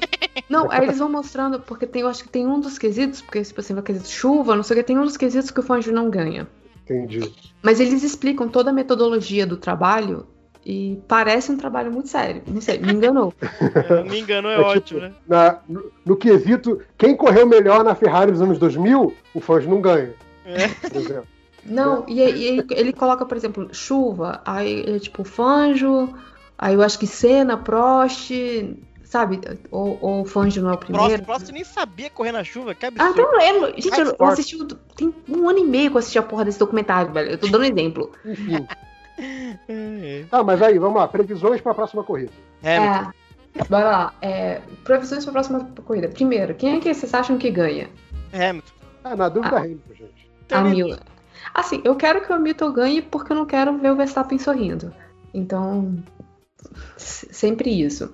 Não, 0.49 0.72
aí 0.72 0.84
eles 0.84 0.99
vão 0.99 1.10
mostrando, 1.10 1.60
porque 1.60 1.86
tem, 1.88 2.03
eu 2.03 2.07
acho 2.07 2.23
que 2.23 2.30
tem 2.30 2.45
um 2.48 2.60
dos 2.60 2.78
quesitos, 2.78 3.22
porque, 3.22 3.41
tipo 3.41 3.60
assim, 3.60 3.73
vai 3.73 3.84
quesito 3.84 4.10
chuva, 4.10 4.56
não 4.56 4.64
sei 4.64 4.76
o 4.76 4.80
que, 4.80 4.86
tem 4.86 4.98
um 4.98 5.03
dos 5.03 5.18
quesitos 5.18 5.49
que 5.52 5.60
o 5.60 5.64
Fanjo 5.64 5.91
não 5.91 6.10
ganha. 6.10 6.48
Entendi. 6.84 7.32
Mas 7.61 7.80
eles 7.80 8.03
explicam 8.03 8.48
toda 8.49 8.69
a 8.69 8.73
metodologia 8.73 9.45
do 9.45 9.56
trabalho 9.57 10.26
e 10.65 10.99
parece 11.07 11.51
um 11.51 11.57
trabalho 11.57 11.91
muito 11.91 12.07
sério. 12.09 12.41
Não 12.47 12.61
sei, 12.61 12.77
me 12.77 12.91
enganou. 12.93 13.33
É, 13.89 14.03
me 14.03 14.19
enganou, 14.19 14.51
é, 14.51 14.55
É 14.55 14.57
tipo, 14.57 14.69
ótimo, 14.69 14.99
né? 15.01 15.11
Na- 15.27 15.59
no, 15.67 15.91
no 16.05 16.15
quesito, 16.15 16.79
quem 16.97 17.15
correu 17.15 17.45
melhor 17.47 17.83
na 17.83 17.95
Ferrari 17.95 18.31
dos 18.31 18.41
anos 18.41 18.57
2000, 18.59 19.13
o 19.33 19.39
Fangio 19.39 19.69
não 19.69 19.81
ganha, 19.81 20.13
É. 20.45 20.67
por 20.67 20.97
exemplo. 20.97 21.27
Não, 21.65 22.05
e, 22.07 22.21
aí- 22.21 22.41
e 22.43 22.49
aí 22.59 22.65
ele 22.71 22.91
coloca, 22.93 23.25
por 23.25 23.38
exemplo, 23.38 23.69
chuva, 23.71 24.41
aí 24.45 24.95
é 24.95 24.99
tipo 24.99 25.23
Fanjo, 25.23 26.09
aí 26.57 26.73
eu 26.73 26.81
acho 26.81 26.97
que 26.97 27.05
Senna, 27.05 27.55
Prost, 27.57 28.31
sabe? 29.03 29.39
Ou, 29.69 29.97
ou 30.01 30.25
Fanjo 30.25 30.61
não 30.61 30.69
é 30.71 30.73
o 30.73 30.77
Prost, 30.77 30.91
primeiro. 30.93 31.23
Prost 31.23 31.49
nem 31.51 31.63
sabia 31.63 32.09
correr 32.09 32.31
na 32.31 32.43
chuva, 32.43 32.73
que 32.73 32.85
Ah, 32.85 32.89
absurdo. 32.89 33.11
então 33.11 33.31
eu 33.33 33.38
lembro. 33.38 33.73
Gente, 33.81 33.99
eu, 33.99 34.15
eu 34.19 34.25
assisti. 34.25 34.57
Tem 34.95 35.13
um 35.29 35.47
ano 35.49 35.59
e 35.59 35.63
meio 35.65 35.91
que 35.91 35.97
eu 35.97 35.99
assisti 35.99 36.17
a 36.17 36.23
porra 36.23 36.45
desse 36.45 36.57
documentário, 36.59 37.11
velho. 37.13 37.31
Eu 37.31 37.38
tô 37.38 37.47
dando 37.47 37.65
exemplo. 37.65 38.11
Enfim. 38.25 38.65
É, 39.67 40.25
Tá, 40.29 40.43
mas 40.43 40.61
aí, 40.61 40.77
vamos 40.79 40.97
lá. 40.99 41.07
Previsões 41.07 41.61
para 41.61 41.71
a 41.71 41.75
próxima 41.75 42.03
corrida. 42.03 42.31
é. 42.63 42.75
É. 42.77 43.07
Bora 43.69 43.83
lá. 43.83 44.13
É, 44.21 44.61
previsões 44.85 45.23
pra 45.25 45.33
próxima 45.33 45.69
corrida. 45.85 46.07
Primeiro, 46.07 46.55
quem 46.55 46.77
é 46.77 46.79
que 46.79 46.93
vocês 46.93 47.13
acham 47.13 47.38
que 47.38 47.51
ganha? 47.51 47.89
Hamilton. 48.33 48.71
Ah, 49.03 49.15
na 49.15 49.27
dúvida, 49.27 49.57
Ah. 49.57 49.59
Hamilton, 49.59 49.93
gente. 49.93 50.29
Também. 50.47 50.71
Hamilton. 50.83 51.03
Assim, 51.53 51.81
eu 51.83 51.95
quero 51.97 52.21
que 52.21 52.31
o 52.31 52.35
Hamilton 52.35 52.71
ganhe 52.71 53.01
porque 53.01 53.33
eu 53.33 53.35
não 53.35 53.45
quero 53.45 53.77
ver 53.77 53.91
o 53.91 53.95
Verstappen 53.97 54.39
sorrindo. 54.39 54.93
Então, 55.33 56.01
sempre 56.97 57.69
isso. 57.69 58.13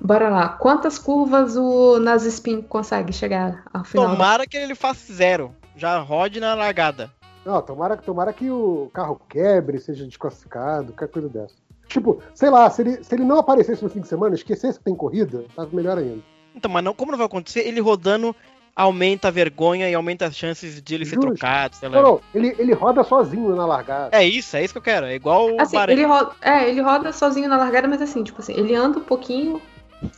Bora 0.00 0.30
lá. 0.30 0.48
Quantas 0.48 0.98
curvas 0.98 1.56
o 1.56 1.98
Nazispin 2.00 2.62
consegue 2.62 3.12
chegar 3.12 3.64
ao 3.74 3.84
final? 3.84 4.08
Tomara 4.10 4.46
que 4.46 4.56
ele 4.56 4.74
faça 4.74 5.12
zero. 5.12 5.54
Já 5.76 5.98
rode 5.98 6.40
na 6.40 6.54
largada. 6.54 7.10
Não, 7.44 7.60
tomara, 7.62 7.96
tomara 7.96 8.32
que 8.32 8.50
o 8.50 8.90
carro 8.92 9.20
quebre, 9.28 9.78
seja 9.80 10.04
desclassificado, 10.06 10.92
qualquer 10.92 11.08
coisa 11.12 11.28
dessa. 11.28 11.54
Tipo, 11.88 12.22
sei 12.34 12.50
lá, 12.50 12.68
se 12.70 12.82
ele, 12.82 13.02
se 13.02 13.14
ele 13.14 13.24
não 13.24 13.38
aparecesse 13.38 13.82
no 13.82 13.88
fim 13.90 14.00
de 14.00 14.08
semana, 14.08 14.34
esquecesse 14.34 14.78
que 14.78 14.84
tem 14.84 14.94
corrida, 14.94 15.44
tava 15.56 15.68
melhor 15.74 15.98
ainda. 15.98 16.22
Então, 16.54 16.70
mas 16.70 16.84
não, 16.84 16.94
como 16.94 17.10
não 17.10 17.18
vai 17.18 17.26
acontecer, 17.26 17.60
ele 17.66 17.80
rodando 17.80 18.34
aumenta 18.76 19.28
a 19.28 19.30
vergonha 19.30 19.90
e 19.90 19.94
aumenta 19.94 20.26
as 20.26 20.36
chances 20.36 20.80
de 20.80 20.94
ele 20.94 21.04
ser 21.04 21.16
Justo. 21.16 21.30
trocado, 21.30 21.74
sei 21.76 21.88
lá. 21.88 21.96
Não, 21.96 22.02
não, 22.02 22.20
ele, 22.34 22.54
ele 22.58 22.72
roda 22.72 23.02
sozinho 23.02 23.54
na 23.56 23.66
largada. 23.66 24.16
É 24.16 24.24
isso, 24.24 24.56
é 24.56 24.62
isso 24.64 24.72
que 24.74 24.78
eu 24.78 24.82
quero. 24.82 25.06
É 25.06 25.14
igual 25.14 25.50
o 25.50 25.60
Assim, 25.60 25.76
Bahrein. 25.76 25.98
ele 25.98 26.06
roda, 26.06 26.30
é, 26.40 26.68
ele 26.68 26.80
roda 26.80 27.12
sozinho 27.12 27.48
na 27.48 27.56
largada, 27.56 27.88
mas 27.88 28.00
assim, 28.00 28.22
tipo 28.22 28.40
assim, 28.40 28.52
ele 28.54 28.74
anda 28.74 28.98
um 28.98 29.04
pouquinho. 29.04 29.60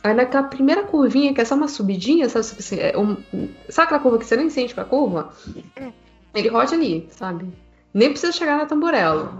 Aí 0.03 0.13
naquela 0.13 0.43
primeira 0.43 0.83
curvinha, 0.83 1.33
que 1.33 1.41
é 1.41 1.45
só 1.45 1.55
uma 1.55 1.67
subidinha, 1.67 2.29
sabe? 2.29 2.45
Tipo 2.45 2.59
assim, 2.59 2.79
é 2.79 2.97
um- 2.97 3.17
sabe 3.69 3.85
aquela 3.87 3.99
curva 3.99 4.17
que 4.19 4.25
você 4.25 4.37
nem 4.37 4.49
sente 4.49 4.73
com 4.75 4.81
a 4.81 4.85
curva? 4.85 5.33
Ele 6.33 6.49
roda 6.49 6.73
ali, 6.73 7.07
sabe? 7.11 7.47
Nem 7.93 8.09
precisa 8.09 8.31
chegar 8.31 8.57
na 8.57 8.65
tamborela. 8.65 9.31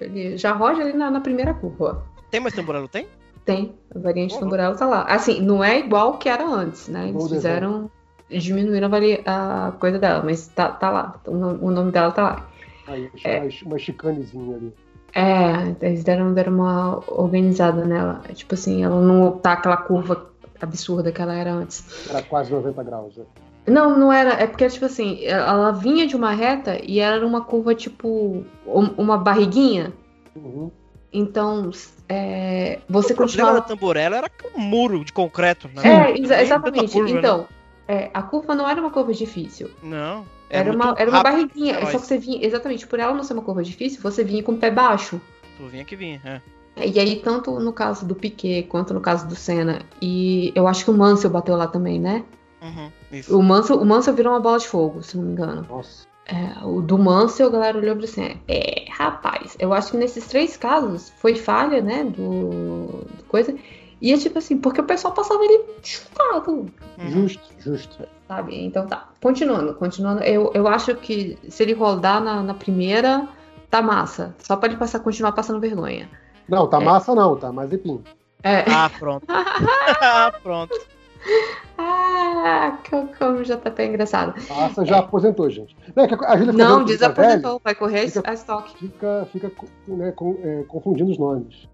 Ele 0.00 0.36
já 0.36 0.52
roda 0.52 0.80
ali 0.80 0.92
na, 0.92 1.10
na 1.10 1.20
primeira 1.20 1.52
curva. 1.54 2.04
Tem 2.30 2.40
mais 2.40 2.54
tamborelo, 2.54 2.86
tem? 2.88 3.08
Tem, 3.44 3.74
a 3.94 3.98
variante 3.98 4.34
Uhum. 4.34 4.40
tamborela 4.40 4.76
tá 4.76 4.86
lá. 4.86 5.02
Assim, 5.04 5.40
não 5.40 5.62
é 5.64 5.78
igual 5.80 6.18
que 6.18 6.28
era 6.28 6.46
antes, 6.46 6.88
né? 6.88 7.02
Eles 7.04 7.14
Golden 7.14 7.34
fizeram. 7.36 7.90
Diminuíram 8.30 8.88
a, 9.26 9.66
a 9.68 9.72
coisa 9.72 9.98
dela, 9.98 10.22
mas 10.24 10.46
tá, 10.48 10.68
tá 10.70 10.88
lá. 10.88 11.20
O 11.26 11.32
nome- 11.34 11.58
o 11.62 11.70
nome 11.72 11.90
dela 11.90 12.12
tá 12.12 12.22
lá. 12.22 12.48
Aí, 12.86 13.10
É. 13.24 13.40
uma, 13.40 13.48
uma 13.66 13.78
chicanezinha 13.78 14.56
ali. 14.56 14.72
É, 15.12 15.74
eles 15.84 16.04
deram, 16.04 16.32
deram 16.32 16.52
uma 16.54 17.02
organizada 17.08 17.84
nela. 17.84 18.22
Tipo 18.32 18.54
assim, 18.54 18.84
ela 18.84 19.00
não 19.00 19.32
tá 19.32 19.54
aquela 19.54 19.76
curva 19.78 20.30
absurda 20.60 21.10
que 21.10 21.20
ela 21.20 21.34
era 21.34 21.52
antes. 21.52 22.08
Era 22.08 22.22
quase 22.22 22.52
90 22.52 22.80
graus. 22.84 23.16
né? 23.16 23.24
Não, 23.66 23.96
não 23.98 24.12
era. 24.12 24.30
É 24.34 24.46
porque, 24.46 24.68
tipo 24.68 24.84
assim, 24.86 25.24
ela 25.24 25.70
vinha 25.72 26.06
de 26.06 26.16
uma 26.16 26.32
reta 26.32 26.78
e 26.82 26.98
era 26.98 27.24
uma 27.26 27.42
curva, 27.44 27.74
tipo, 27.74 28.44
um- 28.66 28.94
uma 28.96 29.16
barriguinha. 29.18 29.92
Uhum. 30.34 30.70
Então, 31.12 31.70
é, 32.08 32.78
você 32.88 33.12
o 33.12 33.16
problema 33.16 33.48
continuava. 33.48 33.54
da 33.54 33.60
tamborela 33.62 34.16
era 34.16 34.30
um 34.54 34.60
muro 34.60 35.04
de 35.04 35.12
concreto. 35.12 35.68
Né? 35.74 35.82
É, 36.12 36.18
exa- 36.20 36.40
exatamente. 36.42 36.92
curva, 36.92 37.12
né? 37.12 37.18
então, 37.18 37.46
é, 37.88 38.10
a 38.14 38.22
curva 38.22 38.54
não 38.54 38.68
era 38.68 38.80
uma 38.80 38.90
curva 38.90 39.12
difícil. 39.12 39.70
Não. 39.82 40.24
é 40.48 40.58
Era 40.58 40.72
uma, 40.72 40.94
era 40.96 41.10
uma 41.10 41.22
barriguinha. 41.22 41.74
Só 41.86 41.98
que 41.98 42.06
você 42.06 42.18
vinha. 42.18 42.44
Exatamente, 42.46 42.86
por 42.86 42.98
ela 42.98 43.12
não 43.12 43.22
ser 43.24 43.32
uma 43.34 43.42
curva 43.42 43.62
difícil, 43.62 44.00
você 44.00 44.22
vinha 44.24 44.42
com 44.42 44.52
o 44.52 44.56
pé 44.56 44.70
baixo. 44.70 45.20
Tu 45.56 45.66
vinha 45.66 45.84
que 45.84 45.96
vinha. 45.96 46.20
É. 46.24 46.40
E 46.88 46.98
aí, 46.98 47.16
tanto 47.16 47.58
no 47.60 47.72
caso 47.72 48.06
do 48.06 48.14
Piquet 48.14 48.62
quanto 48.68 48.94
no 48.94 49.00
caso 49.00 49.26
do 49.28 49.34
Senna, 49.34 49.80
e 50.00 50.50
eu 50.54 50.66
acho 50.68 50.84
que 50.84 50.90
o 50.90 50.94
Mansell 50.94 51.28
bateu 51.30 51.56
lá 51.56 51.66
também, 51.66 51.98
né? 52.00 52.24
Uhum, 52.62 52.90
isso. 53.12 53.38
O 53.38 53.42
Mansell, 53.42 53.76
o 53.80 53.84
Mansell 53.86 54.14
virou 54.14 54.32
uma 54.32 54.40
bola 54.40 54.58
de 54.58 54.68
fogo, 54.68 55.02
se 55.02 55.16
não 55.16 55.24
me 55.24 55.32
engano. 55.32 55.66
Nossa. 55.68 56.06
É, 56.26 56.64
o 56.64 56.80
do 56.80 56.96
Mansell, 56.96 57.48
a 57.48 57.50
galera 57.50 57.78
olhou 57.78 57.96
pra 57.96 58.04
assim, 58.04 58.38
é, 58.46 58.84
rapaz, 58.90 59.56
eu 59.58 59.72
acho 59.72 59.90
que 59.92 59.96
nesses 59.96 60.26
três 60.28 60.56
casos 60.56 61.10
foi 61.18 61.34
falha, 61.34 61.80
né, 61.82 62.04
do, 62.04 62.86
do 63.16 63.24
coisa, 63.26 63.52
e 64.00 64.12
é 64.12 64.16
tipo 64.16 64.38
assim, 64.38 64.56
porque 64.56 64.80
o 64.80 64.84
pessoal 64.84 65.12
passava 65.12 65.44
ele 65.44 65.60
chutado, 65.82 66.66
Uhum. 66.98 67.10
Justo, 67.10 67.42
justo. 67.58 68.06
sabe? 68.28 68.54
Então 68.64 68.86
tá, 68.86 69.08
continuando, 69.22 69.74
continuando, 69.74 70.22
eu, 70.22 70.52
eu 70.54 70.68
acho 70.68 70.94
que 70.96 71.36
se 71.48 71.62
ele 71.62 71.72
rodar 71.72 72.22
na, 72.22 72.42
na 72.42 72.54
primeira, 72.54 73.26
tá 73.70 73.80
massa, 73.82 74.34
só 74.38 74.54
pra 74.54 74.68
ele 74.68 74.76
passar, 74.78 75.00
continuar 75.00 75.32
passando 75.32 75.58
vergonha. 75.58 76.08
Não, 76.48 76.66
tá 76.68 76.80
É. 76.80 76.84
massa 76.84 77.14
não, 77.14 77.34
tá 77.36 77.50
Mazepin. 77.50 78.02
É, 78.42 78.64
Ah, 78.70 78.90
pronto. 78.98 79.24
ah, 79.28 80.32
pronto. 80.42 80.78
ah, 81.78 82.78
como, 83.18 83.44
já 83.44 83.56
tá 83.56 83.68
até 83.68 83.86
engraçado. 83.86 84.34
Massa 84.48 84.84
já 84.84 84.98
aposentou, 84.98 85.48
gente. 85.50 85.76
Não, 85.94 86.04
é 86.04 86.08
que 86.08 86.14
a 86.24 86.36
Júlia 86.36 86.52
Não, 86.52 86.84
desaposentou, 86.84 87.60
vai 87.62 87.74
correr 87.74 88.08
fica- 88.08 88.30
a 88.30 88.34
estoque. 88.34 88.76
Fica, 88.78 89.28
fica 89.32 89.52
né, 89.88 90.12
com- 90.12 90.38
é, 90.42 90.62
confundindo 90.68 91.10
os 91.10 91.18
nomes. 91.18 91.68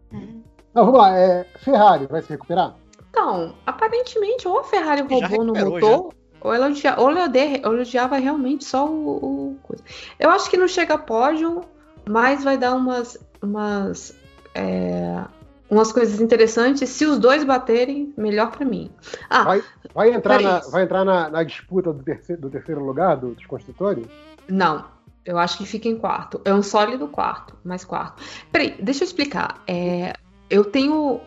Não, 0.74 0.84
vamos 0.86 1.00
lá. 1.00 1.16
É, 1.18 1.44
Ferrari 1.58 2.06
vai 2.06 2.22
se 2.22 2.28
recuperar? 2.30 2.74
Então, 3.10 3.54
aparentemente, 3.66 4.46
ou 4.46 4.60
a 4.60 4.64
Ferrari 4.64 5.04
Já 5.08 5.26
roubou 5.26 5.44
no 5.44 5.54
motor, 5.54 6.12
ou 6.40 6.52
ela 6.52 6.66
odia- 6.66 6.94
ou 6.98 7.10
ela 7.10 7.24
ode- 7.24 7.62
ou 7.64 7.72
ela 7.72 7.80
odiava 7.82 8.16
realmente 8.18 8.64
só 8.64 8.86
o, 8.86 9.16
o 9.52 9.56
coisa. 9.62 9.82
Eu 10.18 10.30
acho 10.30 10.50
que 10.50 10.56
não 10.56 10.68
chega 10.68 10.94
a 10.94 10.98
pódio, 10.98 11.62
mas 12.08 12.44
vai 12.44 12.58
dar 12.58 12.74
umas, 12.74 13.16
umas, 13.42 14.14
é, 14.54 15.24
umas 15.70 15.92
coisas 15.92 16.20
interessantes. 16.20 16.88
Se 16.90 17.04
os 17.06 17.18
dois 17.18 17.44
baterem, 17.44 18.12
melhor 18.16 18.50
pra 18.50 18.64
mim. 18.64 18.90
Ah, 19.28 19.44
Vai, 19.44 19.62
vai 19.94 20.12
entrar, 20.12 20.40
na, 20.40 20.58
vai 20.60 20.82
entrar 20.84 21.04
na, 21.04 21.28
na 21.28 21.42
disputa 21.42 21.92
do 21.92 22.02
terceiro, 22.02 22.42
do 22.42 22.50
terceiro 22.50 22.84
lugar 22.84 23.16
do- 23.16 23.34
dos 23.34 23.46
construtores? 23.46 24.06
não. 24.48 24.94
Eu 25.24 25.38
acho 25.38 25.58
que 25.58 25.66
fica 25.66 25.88
em 25.88 25.96
quarto. 25.98 26.40
É 26.44 26.54
um 26.54 26.62
sólido 26.62 27.08
quarto, 27.08 27.56
mais 27.64 27.84
quarto. 27.84 28.22
Peraí, 28.52 28.76
deixa 28.80 29.02
eu 29.02 29.06
explicar. 29.06 29.60
É, 29.66 30.12
eu 30.48 30.64
tenho 30.64 31.20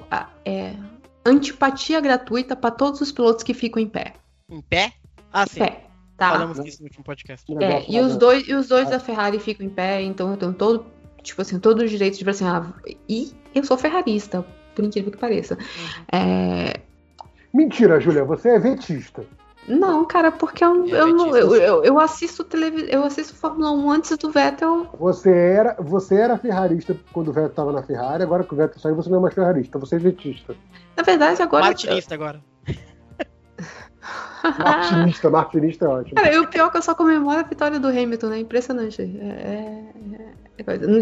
é, 0.45 0.73
antipatia 1.25 1.99
gratuita 1.99 2.55
pra 2.55 2.71
todos 2.71 3.01
os 3.01 3.11
pilotos 3.11 3.43
que 3.43 3.53
ficam 3.53 3.81
em 3.81 3.87
pé. 3.89 4.13
Em 4.49 4.61
pé? 4.61 4.93
Ah, 5.33 5.45
sim. 5.45 5.59
Pé, 5.59 5.83
tá? 6.17 6.31
Falamos 6.31 6.63
disso 6.63 6.79
no 6.79 6.85
último 6.85 7.03
podcast. 7.03 7.45
É, 7.61 7.85
e 7.91 7.99
os 7.99 8.15
dois, 8.15 8.47
e 8.47 8.53
os 8.53 8.69
dois 8.69 8.87
Ah. 8.87 8.91
da 8.91 8.99
Ferrari 8.99 9.37
ficam 9.37 9.65
em 9.65 9.69
pé, 9.69 10.01
então 10.01 10.31
eu 10.31 10.37
tenho 10.37 10.53
todo, 10.53 10.85
tipo 11.21 11.41
assim, 11.41 11.59
todo 11.59 11.81
o 11.81 11.87
direito 11.87 12.17
de 12.17 12.23
falar 12.23 12.31
assim, 12.31 12.45
ah, 12.47 12.93
e 13.07 13.33
eu 13.55 13.63
sou 13.63 13.77
ferrarista, 13.77 14.45
por 14.75 14.85
incrível 14.85 15.11
que 15.11 15.17
pareça. 15.17 15.57
É, 16.11 16.79
Mentira, 17.53 17.99
Júlia, 17.99 18.23
você 18.23 18.49
é 18.49 18.59
vetista. 18.59 19.23
não, 19.67 20.05
cara, 20.05 20.31
porque 20.31 20.63
eu, 20.63 20.85
É, 20.85 21.01
eu, 21.01 21.35
eu, 21.35 21.55
eu, 21.55 21.83
eu 21.83 21.99
assisto 21.99 22.43
televis... 22.43 22.85
eu 22.89 23.03
assisto 23.03 23.35
Fórmula 23.35 23.71
1 23.71 23.91
antes 23.91 24.17
do 24.17 24.31
Vettel. 24.31 24.87
Você 24.99 25.31
era, 25.31 25.75
você 25.79 26.15
era 26.15 26.37
ferrarista 26.37 26.95
quando 27.11 27.29
o 27.29 27.33
Vettel 27.33 27.49
estava 27.49 27.71
na 27.71 27.83
Ferrari, 27.83 28.23
agora 28.23 28.43
que 28.43 28.53
o 28.53 28.57
Vettel 28.57 28.79
saiu, 28.79 28.95
você 28.95 29.09
não 29.09 29.17
é 29.17 29.21
mais 29.21 29.33
ferrarista, 29.33 29.77
você 29.79 29.95
é 29.95 29.99
vetista. 29.99 30.55
Na 30.95 31.03
verdade, 31.03 31.41
agora. 31.41 31.65
Martinista 31.65 32.13
agora. 32.13 32.41
Martinista, 34.57 35.29
martinista 35.29 35.85
é 35.85 35.87
ótimo. 35.87 36.15
Cara, 36.15 36.33
e 36.33 36.39
o 36.39 36.47
pior 36.47 36.67
é 36.67 36.71
que 36.71 36.77
eu 36.77 36.81
só 36.81 36.95
comemoro 36.95 37.39
a 37.39 37.43
vitória 37.43 37.79
do 37.79 37.87
Hamilton, 37.89 38.27
né? 38.27 38.39
Impressionante. 38.39 39.01
É, 39.01 39.05
é- 39.25 39.93
é. 40.15 40.48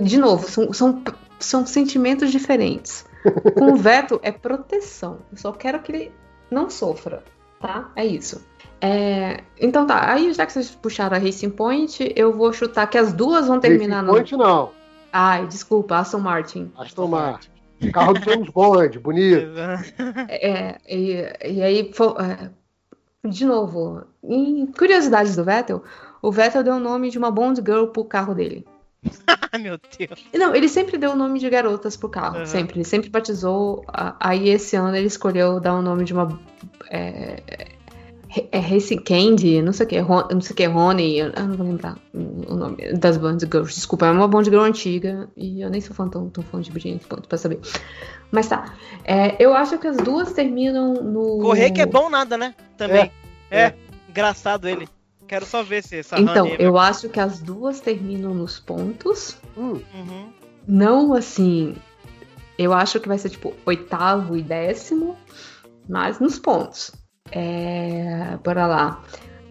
De 0.04 0.18
novo, 0.18 0.48
são, 0.50 0.72
são, 0.74 1.04
são 1.40 1.66
sentimentos 1.66 2.32
diferentes. 2.32 3.06
Com 3.58 3.74
o 3.74 3.76
Veto 3.76 4.20
é 4.24 4.32
proteção. 4.32 5.20
Eu 5.32 5.38
só 5.38 5.52
quero 5.52 5.80
que 5.82 5.92
ele 5.92 6.12
não 6.50 6.70
sofra, 6.70 7.24
tá? 7.60 7.92
É 7.96 8.06
isso. 8.06 8.46
É, 8.80 9.42
então 9.60 9.88
tá, 9.88 10.14
aí 10.14 10.32
já 10.34 10.46
que 10.46 10.54
vocês 10.54 10.70
puxaram 10.70 11.18
a 11.18 11.20
Racing 11.20 11.50
Point, 11.50 12.14
eu 12.16 12.32
vou 12.32 12.54
chutar 12.54 12.86
que 12.88 12.98
as 12.98 13.12
duas 13.12 13.48
vão 13.48 13.60
terminar 13.60 14.04
Racing 14.04 14.08
no. 14.08 14.14
Point 14.14 14.38
não, 14.38 14.72
Ai, 15.12 15.48
desculpa, 15.48 15.98
Aston 15.98 16.20
Martin. 16.20 16.72
Aston 16.78 17.08
Martin. 17.08 17.50
Carro 17.92 18.14
do 18.14 18.24
James 18.24 18.50
Bond, 18.50 19.00
bonito. 19.00 19.48
É, 20.30 20.78
e, 20.88 21.14
e 21.44 21.64
aí, 21.64 21.92
é, 22.20 22.50
de 23.28 23.46
novo, 23.46 24.04
em 24.24 24.66
curiosidades 24.68 25.36
do 25.36 25.44
Vettel, 25.44 25.84
o 26.22 26.32
Vettel 26.32 26.64
deu 26.64 26.76
o 26.76 26.80
nome 26.80 27.10
de 27.10 27.18
uma 27.18 27.32
Bond 27.32 27.62
Girl 27.66 27.86
pro 27.86 28.04
carro 28.04 28.34
dele. 28.34 28.66
Ai, 29.52 29.60
meu 29.60 29.78
Deus. 29.98 30.26
Não, 30.34 30.56
ele 30.56 30.68
sempre 30.70 30.98
deu 30.98 31.12
o 31.12 31.16
nome 31.16 31.40
de 31.40 31.50
garotas 31.50 31.96
pro 31.96 32.10
carro, 32.10 32.40
Uhum. 32.40 32.46
sempre. 32.46 32.78
Ele 32.78 32.84
sempre 32.86 33.10
batizou. 33.10 33.86
Aí 34.20 34.50
esse 34.50 34.76
ano 34.76 34.96
ele 34.96 35.08
escolheu 35.08 35.60
dar 35.60 35.76
o 35.76 35.82
nome 35.82 36.04
de 36.04 36.14
uma. 36.14 36.40
é, 36.90 37.42
É 38.52 38.60
Racing 38.60 38.98
Candy, 39.00 39.62
não 39.62 39.72
sei 39.74 39.86
o 39.86 39.90
que, 39.90 40.02
não 40.02 40.42
sei 40.42 40.54
o 40.54 40.56
que, 40.56 40.68
Honey, 40.68 41.18
eu 41.20 41.32
não 41.48 41.56
vou 41.56 41.66
lembrar 41.66 41.98
o 42.14 42.54
nome 42.56 42.94
das 42.94 43.18
Bond 43.18 43.44
Girls. 43.46 43.74
Desculpa, 43.74 44.06
é 44.06 44.12
uma 44.12 44.28
Bond 44.28 44.50
Girl 44.50 44.62
antiga 44.64 45.30
e 45.36 45.62
eu 45.62 45.70
nem 45.70 45.80
sou 45.82 45.96
fã 45.96 46.08
tão, 46.10 46.30
tão 46.30 46.44
fã 46.44 46.60
de 46.62 46.70
Britney 46.70 47.00
ponto 47.08 47.28
pra 47.28 47.38
saber. 47.38 47.60
Mas 48.30 48.48
tá, 48.48 48.74
é, 49.06 49.36
eu 49.40 49.54
acho 49.56 49.80
que 49.80 49.88
as 49.88 49.98
duas 49.98 50.34
terminam 50.34 50.96
no. 50.96 51.40
Correr 51.40 51.72
que 51.72 51.82
é 51.82 51.86
bom 51.86 52.10
nada, 52.10 52.38
né? 52.38 52.54
Também. 52.78 53.10
É, 53.50 53.62
é. 53.62 53.76
engraçado 54.10 54.68
ele. 54.68 54.88
Quero 55.28 55.46
só 55.46 55.62
ver 55.64 55.84
se 55.84 55.98
essa 55.98 56.20
Então, 56.20 56.46
Honey 56.48 56.58
eu 56.60 56.78
acho 56.78 57.10
que 57.10 57.20
as 57.20 57.40
duas 57.40 57.80
terminam 57.80 58.34
nos 58.34 58.60
pontos. 58.60 59.38
Hum. 59.58 59.82
Uhum. 59.94 60.30
Não 60.68 61.14
assim. 61.14 61.76
Eu 62.58 62.74
acho 62.74 63.00
que 63.00 63.08
vai 63.08 63.18
ser 63.18 63.30
tipo 63.30 63.54
oitavo 63.66 64.36
e 64.36 64.42
décimo, 64.42 65.16
mas 65.88 66.20
nos 66.20 66.40
pontos. 66.40 66.92
É. 67.32 68.38
Bora 68.44 68.66
lá. 68.66 69.04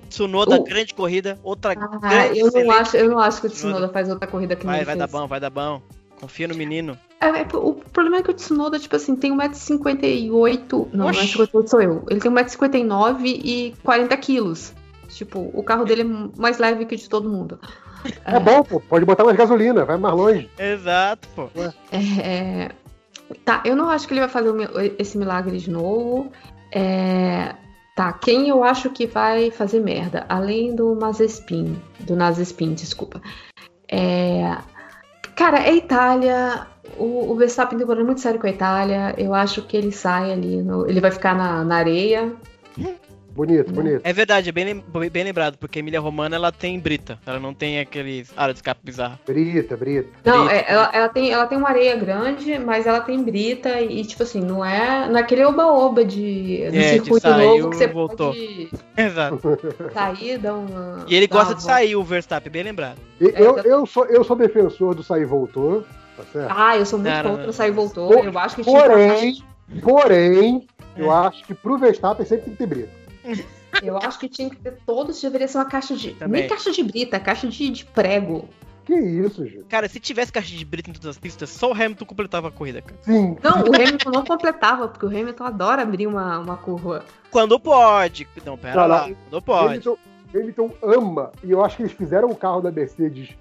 Tsunoda, 0.09 0.57
O- 0.57 0.65
grande 0.65 0.95
corrida, 0.95 1.39
outra 1.43 1.73
Ah, 1.73 1.99
grande 1.99 2.39
eu 2.39 2.51
não, 2.51 2.71
acho, 2.71 2.97
eu 2.97 3.09
não 3.11 3.19
acho 3.19 3.41
que 3.41 3.47
o 3.49 3.51
Tsunoda. 3.51 3.75
Tsunoda 3.77 3.93
faz 3.93 4.09
outra 4.09 4.27
corrida 4.27 4.57
que 4.57 4.65
Vai, 4.65 4.85
vai 4.85 4.95
ele 4.95 4.99
dar 5.01 5.09
bom, 5.09 5.27
vai 5.27 5.41
dar 5.41 5.51
bom. 5.51 5.83
Confia 6.21 6.49
no 6.49 6.55
menino. 6.55 6.97
É, 7.21 7.27
é, 7.27 7.47
o 7.55 7.75
problema 7.75 8.19
é 8.19 8.23
que 8.23 8.31
o 8.31 8.35
Tsunoda, 8.35 8.79
tipo 8.79 8.97
assim, 8.97 9.15
tem 9.17 9.33
1,58m. 9.37 10.89
Não, 10.93 11.07
Oxi. 11.09 11.21
1,58m 11.37 11.67
sou 11.69 11.83
eu. 11.83 12.05
Ele 12.09 12.21
tem 12.21 12.31
1,59m 12.31 13.25
e 13.45 13.75
40 13.83 14.17
quilos. 14.17 14.73
Tipo, 15.09 15.51
o 15.55 15.63
carro 15.63 15.85
dele 15.85 16.03
é 16.03 16.41
mais 16.41 16.59
leve 16.59 16.85
que 16.87 16.95
o 16.95 16.99
de 16.99 17.09
todo 17.09 17.29
mundo. 17.29 17.59
É 18.25 18.39
bom, 18.39 18.63
pô. 18.63 18.81
Pode 18.81 19.05
botar 19.05 19.25
mais 19.25 19.37
gasolina, 19.37 19.85
vai 19.85 19.97
mais 19.97 20.15
longe. 20.15 20.51
Exato, 20.59 21.29
pô. 21.35 21.49
É, 21.93 22.71
Tá, 23.45 23.61
eu 23.65 23.75
não 23.75 23.91
acho 23.91 24.07
que 24.07 24.13
ele 24.15 24.21
vai 24.21 24.29
fazer 24.29 24.53
esse 24.99 25.19
milagre 25.19 25.59
de 25.59 25.71
novo. 25.71 26.31
É, 26.73 27.55
Tá, 27.97 28.13
quem 28.13 28.49
eu 28.49 28.63
acho 28.63 28.91
que 28.91 29.07
vai 29.07 29.51
fazer 29.51 29.81
merda? 29.81 30.27
Além 30.29 30.77
do 30.77 30.95
Mazespin. 30.95 31.81
Do 32.01 32.15
Nazespin, 32.15 32.75
desculpa. 32.75 33.23
É... 33.91 34.55
Cara, 35.35 35.61
é 35.67 35.75
Itália. 35.75 36.67
O, 36.99 37.33
o 37.33 37.35
Verstappen 37.37 37.77
tem 37.79 37.85
um 37.85 37.87
problema 37.87 38.09
muito 38.09 38.21
sério 38.21 38.39
com 38.39 38.47
a 38.47 38.51
Itália. 38.51 39.15
Eu 39.17 39.33
acho 39.35 39.63
que 39.63 39.77
ele 39.79 39.93
sai 39.93 40.31
ali. 40.31 40.63
no- 40.63 40.87
Ele 40.89 41.01
vai 41.01 41.11
ficar 41.11 41.35
na, 41.35 41.65
na 41.65 41.77
areia. 41.77 42.33
Bonito, 43.37 43.71
bonito. 43.71 44.01
É 44.03 44.13
verdade, 44.15 44.49
é 44.49 44.53
bem, 44.53 44.65
lem- 44.65 45.11
bem 45.11 45.23
lembrado, 45.25 45.59
porque 45.59 45.79
a 45.79 45.81
Emília 45.81 46.01
Romana 46.01 46.37
ela 46.37 46.51
tem 46.51 46.81
brita. 46.81 47.19
Ela 47.27 47.39
não 47.39 47.53
tem 47.53 47.79
aqueles 47.79 48.33
área 48.35 48.55
de 48.55 48.59
escape 48.59 48.81
bizarra. 48.83 49.21
Brita, 49.27 49.77
brita. 49.77 50.09
Não, 50.25 50.47
Brita. 50.47 50.55
é, 50.55 50.65
ela, 50.73 50.91
ela 50.93 51.09
tem, 51.11 51.31
ela 51.31 51.47
tem 51.47 51.59
uma 51.59 51.69
areia 51.69 51.95
grande, 51.97 52.59
mas 52.59 52.87
ela 52.87 53.01
tem 53.01 53.23
brita 53.23 53.79
e, 53.81 54.03
tipo 54.07 54.23
assim, 54.23 54.41
não 54.41 54.65
é 54.65 55.07
naquele 55.09 55.45
oba-oba 55.45 56.03
de, 56.03 56.67
do 56.71 56.77
É, 56.77 56.81
de 56.81 56.89
circuito 56.89 57.21
saiu, 57.21 57.59
novo 57.59 57.71
que 57.71 57.77
você 57.77 57.87
voltou. 57.87 58.29
pode 58.33 58.71
Exato. 58.97 59.39
sair, 59.93 60.39
dar 60.39 60.55
uma. 60.55 61.05
E 61.07 61.15
ele 61.15 61.27
gosta 61.27 61.51
uma 61.51 61.57
de 61.57 61.63
sair, 61.63 61.95
o 61.95 62.03
Verstappen, 62.03 62.51
bem 62.51 62.63
lembrado. 62.63 62.97
E 63.21 63.25
Eu, 63.37 63.59
eu, 63.59 63.85
sou, 63.87 64.07
eu 64.07 64.25
sou 64.25 64.35
defensor 64.35 64.95
do 64.95 65.03
sair 65.03 65.23
e 65.23 65.27
voltou, 65.27 65.83
tá 66.17 66.23
certo? 66.33 66.55
Ah, 66.57 66.77
eu 66.79 66.87
sou 66.87 66.99
muito 66.99 67.15
contra 67.23 67.45
não. 67.47 67.53
sair 67.53 67.69
e 67.69 67.73
voltou. 67.73 68.09
Por- 68.09 68.25
eu 68.25 68.39
acho 68.39 68.57
que 68.57 68.65
Porém, 68.65 69.43
porém, 69.83 70.67
É. 70.97 71.03
eu 71.03 71.11
acho 71.11 71.45
que 71.45 71.53
pro 71.55 71.77
Verstappen 71.77 72.25
sempre 72.25 72.45
tem 72.47 72.53
que 72.55 72.59
ter 72.59 72.67
brita. 72.67 73.06
Eu 73.83 73.97
acho 73.99 74.19
que 74.19 74.29
tinha 74.29 74.49
que 74.49 74.57
ter 74.57 74.79
todos, 74.87 75.21
deveria 75.21 75.49
ser 75.49 75.59
uma 75.59 75.65
caixa 75.65 75.95
de. 75.97 76.13
Também. 76.15 76.43
Nem 76.43 76.49
caixa 76.49 76.71
de 76.71 76.83
brita, 76.83 77.21
caixa 77.21 77.49
de, 77.49 77.71
de 77.71 77.85
prego. 77.85 78.49
Que 78.85 78.95
isso, 78.95 79.45
gente? 79.45 79.65
Cara, 79.65 79.89
se 79.89 79.99
tivesse 79.99 80.33
caixa 80.33 80.55
de 80.55 80.65
brita 80.65 80.91
em 80.91 80.93
todas 80.93 81.09
as 81.09 81.19
pistas, 81.19 81.51
só 81.51 81.71
o 81.71 81.73
Hamilton 81.73 82.05
completava 82.05 82.49
a 82.49 82.51
corrida, 82.53 82.81
cara. 82.81 82.97
Sim. 83.03 83.37
Não, 83.43 83.63
o 83.63 83.75
Hamilton 83.75 84.11
não 84.11 84.25
completava, 84.25 84.87
porque 84.89 85.05
o 85.05 85.09
Hamilton 85.09 85.45
adora 85.45 85.83
abrir 85.83 86.07
uma, 86.07 86.39
uma 86.39 86.57
curva. 86.57 87.05
Quando 87.31 87.59
pode. 87.59 88.29
Não, 88.45 88.57
pera 88.57 88.87
lá. 88.87 89.11
Quando 89.29 89.43
pode. 89.43 89.67
Hamilton, 89.67 89.99
Hamilton 90.33 90.71
ama, 90.83 91.33
e 91.43 91.51
eu 91.51 91.65
acho 91.65 91.77
que 91.77 91.83
eles 91.83 91.93
fizeram 91.93 92.31
o 92.31 92.37
carro 92.37 92.61
da 92.61 92.71
Mercedes, 92.71 93.37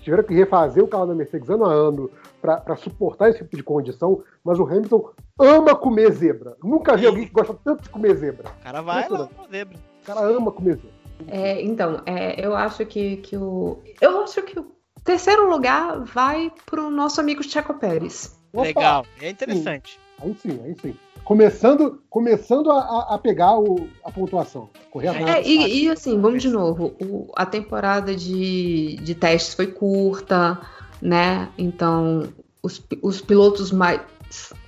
tiveram 0.00 0.22
que 0.22 0.34
refazer 0.34 0.82
o 0.82 0.88
carro 0.88 1.06
da 1.06 1.14
Mercedes 1.14 1.48
ano 1.48 1.64
a 1.64 1.72
ano 1.72 2.10
para 2.40 2.76
suportar 2.76 3.30
esse 3.30 3.38
tipo 3.38 3.56
de 3.56 3.62
condição, 3.62 4.22
mas 4.44 4.58
o 4.58 4.64
Hamilton 4.64 5.10
ama 5.38 5.74
comer 5.74 6.12
zebra. 6.12 6.56
Nunca 6.62 6.96
vi 6.96 7.06
alguém 7.06 7.26
que 7.26 7.32
gosta 7.32 7.54
tanto 7.64 7.82
de 7.82 7.88
comer 7.88 8.16
zebra. 8.16 8.48
O 8.48 8.62
cara 8.62 8.80
vai 8.80 9.08
lá, 9.08 9.28
zebra. 9.50 9.78
O 10.02 10.06
cara 10.06 10.20
ama 10.20 10.52
comer 10.52 10.76
zebra. 10.76 10.98
É, 11.26 11.60
então, 11.62 12.00
é, 12.06 12.44
eu 12.44 12.54
acho 12.54 12.86
que, 12.86 13.16
que 13.18 13.36
o. 13.36 13.78
Eu 14.00 14.22
acho 14.22 14.40
que 14.42 14.58
o 14.58 14.66
terceiro 15.02 15.48
lugar 15.50 16.00
vai 16.04 16.52
pro 16.66 16.90
nosso 16.90 17.20
amigo 17.20 17.42
Checo 17.42 17.74
Pérez. 17.74 18.38
Opa, 18.52 18.62
Legal. 18.62 19.06
É 19.20 19.30
interessante. 19.30 19.98
Aí 20.20 20.34
sim, 20.40 20.60
aí 20.64 20.74
sim. 20.80 20.94
Começando, 21.24 22.00
começando 22.08 22.70
a, 22.70 23.14
a- 23.14 23.18
pegar 23.18 23.58
o- 23.58 23.88
a 24.04 24.10
pontuação. 24.10 24.68
Correr 24.90 25.08
atrás. 25.08 25.46
É, 25.46 25.48
e, 25.48 25.84
e, 25.84 25.90
assim, 25.90 26.18
vamos 26.20 26.42
de 26.42 26.48
novo. 26.48 26.94
O- 27.00 27.30
a 27.36 27.44
temporada 27.44 28.14
de, 28.16 28.96
de 28.96 29.14
testes 29.14 29.54
foi 29.54 29.66
curta, 29.68 30.58
né? 31.02 31.48
Então, 31.58 32.28
os, 32.62 32.82
os 33.02 33.20
pilotos 33.20 33.70
mais 33.70 34.00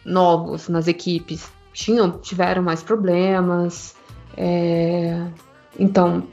novos 0.05 0.69
nas 0.69 0.87
equipes 0.87 1.51
tinham, 1.73 2.19
tiveram 2.19 2.63
mais 2.63 2.83
problemas. 2.83 3.95
É, 4.37 5.27
então, 5.79 6.25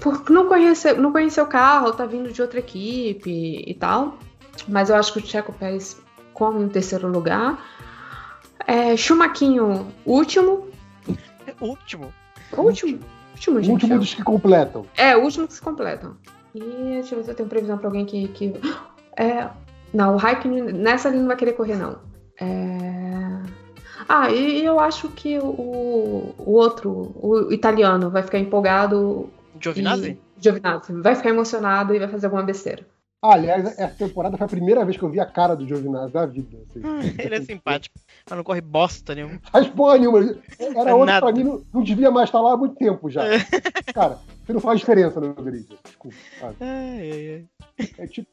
por 0.00 0.28
não 0.30 0.48
conhecer, 0.48 0.98
não 0.98 1.12
conhecer 1.12 1.40
o 1.40 1.46
carro, 1.46 1.92
tá 1.92 2.04
vindo 2.04 2.32
de 2.32 2.42
outra 2.42 2.58
equipe 2.58 3.62
e 3.66 3.74
tal. 3.74 4.18
Mas 4.68 4.90
eu 4.90 4.96
acho 4.96 5.12
que 5.12 5.18
o 5.20 5.26
Checo 5.26 5.52
Pérez 5.52 5.96
come 6.34 6.62
em 6.64 6.68
terceiro 6.68 7.08
lugar. 7.08 7.58
É, 8.66 8.96
Chumaquinho, 8.96 9.92
último. 10.04 10.68
Último. 11.60 12.12
Último. 12.56 13.00
Último, 13.34 13.58
o 13.58 13.62
gente. 13.62 13.72
último 13.72 13.98
dos 13.98 14.14
que 14.14 14.22
completam. 14.22 14.86
É, 14.96 15.16
o 15.16 15.22
último 15.22 15.48
que 15.48 15.54
se 15.54 15.62
completam. 15.62 16.16
E 16.54 16.60
deixa 16.60 17.14
eu 17.14 17.18
ver 17.18 17.24
se 17.24 17.30
eu 17.30 17.34
tenho 17.34 17.48
previsão 17.48 17.78
pra 17.78 17.88
alguém 17.88 18.04
que. 18.04 18.28
que... 18.28 18.54
É, 19.16 19.48
não, 19.92 20.14
o 20.14 20.16
Raikkonen 20.16 20.72
nessa 20.72 21.08
ele 21.08 21.18
não 21.18 21.26
vai 21.26 21.36
querer 21.36 21.52
correr, 21.52 21.76
não. 21.76 21.98
É... 22.40 23.42
Ah, 24.08 24.30
e 24.30 24.64
eu 24.64 24.80
acho 24.80 25.08
que 25.10 25.38
o, 25.38 26.34
o 26.38 26.52
outro, 26.52 27.12
o 27.16 27.52
italiano, 27.52 28.10
vai 28.10 28.22
ficar 28.22 28.38
empolgado. 28.38 29.30
Giovinazzi? 29.60 30.10
E, 30.10 30.42
Giovinazzi. 30.42 30.92
Vai 31.00 31.14
ficar 31.14 31.30
emocionado 31.30 31.94
e 31.94 31.98
vai 31.98 32.08
fazer 32.08 32.26
alguma 32.26 32.42
besteira. 32.42 32.86
Ah, 33.24 33.34
aliás, 33.34 33.78
essa 33.78 33.94
temporada 33.94 34.36
foi 34.36 34.44
a 34.44 34.48
primeira 34.48 34.84
vez 34.84 34.96
que 34.96 35.02
eu 35.04 35.08
vi 35.08 35.20
a 35.20 35.24
cara 35.26 35.54
do 35.54 35.64
Giovinazzi 35.66 36.12
da 36.12 36.26
vida. 36.26 36.58
assim. 36.68 36.80
Ele 37.20 37.34
é 37.36 37.40
simpático. 37.40 37.94
Mas 38.28 38.36
não 38.36 38.42
corre 38.42 38.60
bosta 38.60 39.14
nenhuma. 39.14 39.38
Faz 39.52 39.68
porra 39.68 39.96
nenhuma. 39.96 40.18
Era 40.58 40.90
É 40.90 40.94
outro 40.94 41.06
nada. 41.06 41.26
pra 41.26 41.32
mim, 41.32 41.44
não, 41.44 41.62
não 41.72 41.82
devia 41.84 42.10
mais 42.10 42.28
estar 42.28 42.40
lá 42.40 42.54
há 42.54 42.56
muito 42.56 42.74
tempo 42.74 43.08
já. 43.08 43.22
Cara, 43.94 44.18
você 44.44 44.52
não 44.52 44.60
faz 44.60 44.80
diferença 44.80 45.20
no 45.20 45.34
grid. 45.34 45.68
Desculpa. 45.84 46.16
Ai, 46.60 47.46
ai. 47.78 47.86
É 47.98 48.06
tipo. 48.08 48.28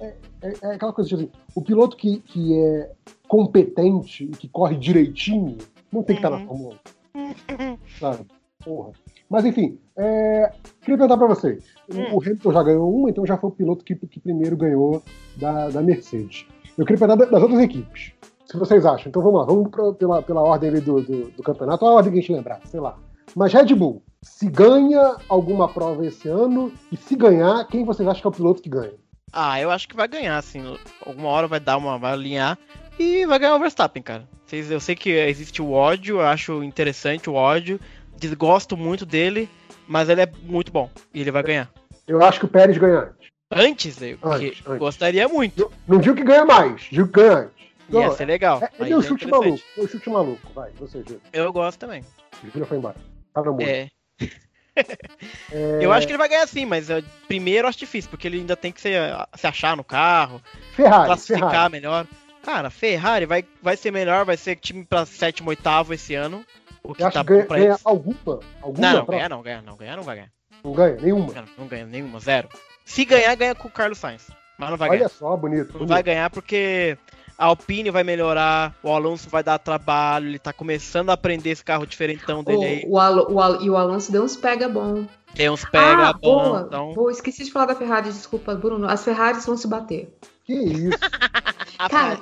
É, 0.00 0.14
é- 0.42 0.54
é 0.62 0.74
aquela 0.74 0.92
coisa 0.92 1.08
tipo 1.08 1.22
assim: 1.22 1.30
o 1.54 1.62
piloto 1.62 1.96
que, 1.96 2.18
que 2.20 2.54
é 2.58 2.90
competente 3.28 4.24
e 4.24 4.28
que 4.30 4.48
corre 4.48 4.76
direitinho 4.76 5.56
não 5.90 6.02
tem 6.02 6.16
que 6.16 6.20
estar 6.24 6.30
na 6.30 6.36
Uhum. 6.36 6.46
Fórmula 6.46 6.76
1. 7.14 7.78
Sabe? 7.98 8.26
Porra. 8.64 8.92
Mas 9.32 9.44
enfim, 9.46 9.78
é, 9.96 10.52
queria 10.82 10.98
perguntar 10.98 11.16
pra 11.16 11.26
vocês. 11.26 11.64
O- 11.90 11.96
Hum. 11.96 12.14
O 12.16 12.22
Hamilton 12.22 12.52
já 12.52 12.62
ganhou 12.62 12.94
uma, 12.94 13.10
então 13.10 13.26
já 13.26 13.36
foi 13.38 13.48
o 13.50 13.52
piloto 13.52 13.84
que, 13.84 13.94
que 13.96 14.20
primeiro 14.20 14.56
ganhou 14.56 15.02
da, 15.36 15.68
da 15.70 15.80
Mercedes. 15.82 16.46
Eu 16.76 16.84
queria 16.84 16.98
perguntar 17.06 17.24
das 17.30 17.42
outras 17.42 17.60
equipes. 17.60 18.12
Que 18.50 18.58
vocês 18.58 18.84
acham? 18.84 19.08
Então 19.08 19.22
vamos 19.22 19.40
lá, 19.40 19.46
vamos 19.46 19.70
pra- 19.70 19.92
pela, 19.94 20.22
pela 20.22 20.42
ordem 20.42 20.68
ali 20.68 20.80
do, 20.80 21.00
do, 21.00 21.30
do 21.30 21.42
campeonato, 21.42 21.86
a 21.86 21.90
ordem 21.92 22.12
que 22.12 22.18
a 22.18 22.20
gente 22.20 22.32
lembrar, 22.32 22.60
sei 22.66 22.80
lá. 22.80 22.98
Mas 23.34 23.52
Red 23.54 23.74
Bull, 23.74 24.02
se 24.20 24.46
ganha 24.50 25.16
alguma 25.28 25.66
prova 25.68 26.04
esse 26.06 26.28
ano, 26.28 26.70
e 26.92 26.96
se 26.98 27.16
ganhar, 27.16 27.66
quem 27.66 27.82
vocês 27.84 28.06
acham 28.06 28.20
que 28.20 28.26
é 28.26 28.30
o 28.30 28.32
piloto 28.34 28.60
que 28.62 28.68
ganha? 28.68 28.92
Ah, 29.32 29.58
eu 29.58 29.70
acho 29.70 29.88
que 29.88 29.96
vai 29.96 30.06
ganhar, 30.06 30.36
assim. 30.36 30.62
Alguma 31.06 31.28
hora 31.30 31.48
vai 31.48 31.58
dar 31.58 31.78
uma. 31.78 31.98
Vai 31.98 32.12
alinhar 32.12 32.58
e 32.98 33.24
vai 33.24 33.38
ganhar 33.38 33.56
o 33.56 33.58
Verstappen, 33.58 34.02
cara. 34.02 34.28
Vocês- 34.44 34.70
Eu 34.70 34.80
sei 34.80 34.94
que 34.94 35.08
existe 35.08 35.62
o 35.62 35.70
ódio, 35.72 36.16
eu 36.16 36.26
acho 36.26 36.62
interessante 36.62 37.30
o 37.30 37.34
ódio. 37.34 37.80
Desgosto 38.22 38.76
muito 38.76 39.04
dele, 39.04 39.48
mas 39.88 40.08
ele 40.08 40.20
é 40.22 40.28
muito 40.44 40.70
bom. 40.70 40.88
E 41.12 41.20
ele 41.20 41.30
vai 41.32 41.42
ganhar. 41.42 41.70
Eu 42.06 42.22
acho 42.24 42.38
que 42.38 42.44
o 42.46 42.48
Pérez 42.48 42.78
ganha 42.78 43.00
antes. 43.00 43.22
Antes, 43.50 44.02
eu 44.02 44.18
Antes, 44.22 44.62
antes. 44.66 44.78
gostaria 44.78 45.28
muito. 45.28 45.70
Não 45.86 45.98
digo 45.98 46.14
que 46.16 46.22
ganha 46.22 46.44
mais, 46.44 46.82
digo 46.90 47.08
que 47.08 47.20
ganha 47.20 47.38
antes. 47.38 47.62
Ia 47.90 48.06
Não, 48.06 48.16
ser 48.16 48.24
legal. 48.26 48.62
É, 48.62 48.70
é 48.78 48.88
meu 48.88 49.00
é 49.00 49.02
chute 49.02 49.26
maluco, 49.26 49.60
meu 49.76 49.88
chute 49.88 50.08
maluco. 50.08 50.40
Vai, 50.54 50.70
você. 50.78 51.04
Eu 51.32 51.52
gosto 51.52 51.78
também. 51.78 52.04
Júlio 52.52 52.66
foi 52.66 52.78
embora. 52.78 52.96
Tá 53.34 53.42
no. 53.42 53.60
É. 53.60 53.88
É, 54.74 55.80
Eu 55.82 55.92
acho 55.92 56.06
que 56.06 56.12
ele 56.12 56.18
vai 56.18 56.30
ganhar 56.30 56.46
sim, 56.48 56.64
mas 56.64 56.88
eh, 56.88 57.02
primeiro 57.28 57.66
eu 57.66 57.68
acho 57.68 57.78
difícil, 57.78 58.08
porque 58.08 58.26
ele 58.26 58.38
ainda 58.38 58.56
tem 58.56 58.72
que 58.72 58.80
se, 58.80 58.88
se 59.36 59.46
achar 59.46 59.76
no 59.76 59.84
carro, 59.84 60.40
Ferrari, 60.74 61.04
classificar 61.04 61.50
Ferrari. 61.50 61.72
melhor. 61.72 62.06
Cara, 62.42 62.70
Ferrari 62.70 63.26
vai, 63.26 63.44
vai 63.62 63.76
ser 63.76 63.90
melhor, 63.90 64.24
vai 64.24 64.38
ser 64.38 64.56
time 64.56 64.82
pra 64.82 65.04
sétimo, 65.04 65.50
oitavo 65.50 65.92
esse 65.92 66.14
ano. 66.14 66.42
O 66.84 66.94
que 66.94 67.02
Eu 67.02 67.06
acho 67.06 67.14
tá 67.14 67.22
que 67.24 67.28
ganha, 67.30 67.46
ganha 67.46 67.64
eles. 67.66 67.80
alguma. 67.84 68.40
alguma 68.60 68.92
Não, 68.92 68.98
não, 68.98 69.06
ganhar 69.06 69.28
não, 69.28 69.42
ganhar 69.42 69.62
não, 69.62 69.76
ganhar 69.76 69.96
não 69.96 70.02
vai 70.02 70.16
ganhar. 70.16 70.30
Não 70.64 70.72
ganha, 70.72 70.96
nenhuma. 71.00 71.32
Não, 71.32 71.44
não 71.58 71.66
ganha 71.66 71.86
nenhuma, 71.86 72.18
zero. 72.20 72.48
Se 72.84 73.04
ganhar, 73.04 73.34
ganha 73.36 73.54
com 73.54 73.68
o 73.68 73.70
Carlos 73.70 73.98
Sainz. 73.98 74.28
Mas 74.58 74.70
não 74.70 74.76
vai 74.76 74.88
Olha 74.90 74.98
ganhar. 74.98 75.08
só, 75.08 75.36
bonito. 75.36 75.66
Não 75.66 75.72
bonito. 75.72 75.88
vai 75.88 76.02
ganhar 76.02 76.30
porque 76.30 76.96
a 77.38 77.46
Alpine 77.46 77.90
vai 77.90 78.04
melhorar, 78.04 78.74
o 78.82 78.90
Alonso 78.92 79.28
vai 79.30 79.42
dar 79.42 79.58
trabalho, 79.58 80.28
ele 80.28 80.38
tá 80.38 80.52
começando 80.52 81.10
a 81.10 81.14
aprender 81.14 81.50
esse 81.50 81.64
carro 81.64 81.86
diferentão 81.86 82.44
dele 82.44 82.64
aí. 82.64 82.84
O, 82.86 82.98
Al- 82.98 83.32
o 83.32 83.40
Al- 83.40 83.62
e 83.62 83.70
o 83.70 83.76
Alonso 83.76 84.12
deu 84.12 84.22
uns 84.22 84.36
pega 84.36 84.68
bom. 84.68 85.06
Tem 85.34 85.48
uns 85.50 85.64
pega 85.64 86.08
ah, 86.08 86.12
bom, 86.12 86.44
boa, 86.44 86.64
então. 86.66 86.92
boa. 86.94 87.10
Esqueci 87.10 87.44
de 87.44 87.50
falar 87.50 87.66
da 87.66 87.74
Ferrari, 87.74 88.10
desculpa, 88.10 88.54
Bruno. 88.54 88.86
As 88.88 89.02
Ferraris 89.04 89.46
vão 89.46 89.56
se 89.56 89.66
bater. 89.66 90.14
Que 90.44 90.52
isso? 90.54 90.98
Cara. 91.90 92.18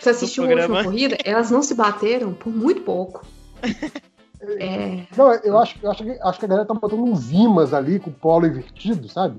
Você 0.00 0.10
assistiu 0.10 0.44
a 0.44 0.48
última 0.48 0.82
corrida? 0.84 1.16
Elas 1.24 1.50
não 1.50 1.62
se 1.62 1.74
bateram 1.74 2.32
por 2.32 2.50
muito 2.52 2.80
pouco. 2.80 3.24
É, 4.58 5.06
Não, 5.16 5.32
eu 5.36 5.58
acho, 5.58 5.76
eu 5.82 5.90
acho, 5.90 6.04
que, 6.04 6.10
acho 6.10 6.38
que 6.38 6.44
a 6.44 6.48
galera 6.48 6.66
tá 6.66 6.74
botando 6.74 7.02
uns 7.02 7.30
imãs 7.30 7.72
ali 7.72 7.98
com 7.98 8.10
o 8.10 8.12
polo 8.12 8.46
invertido, 8.46 9.08
sabe? 9.08 9.38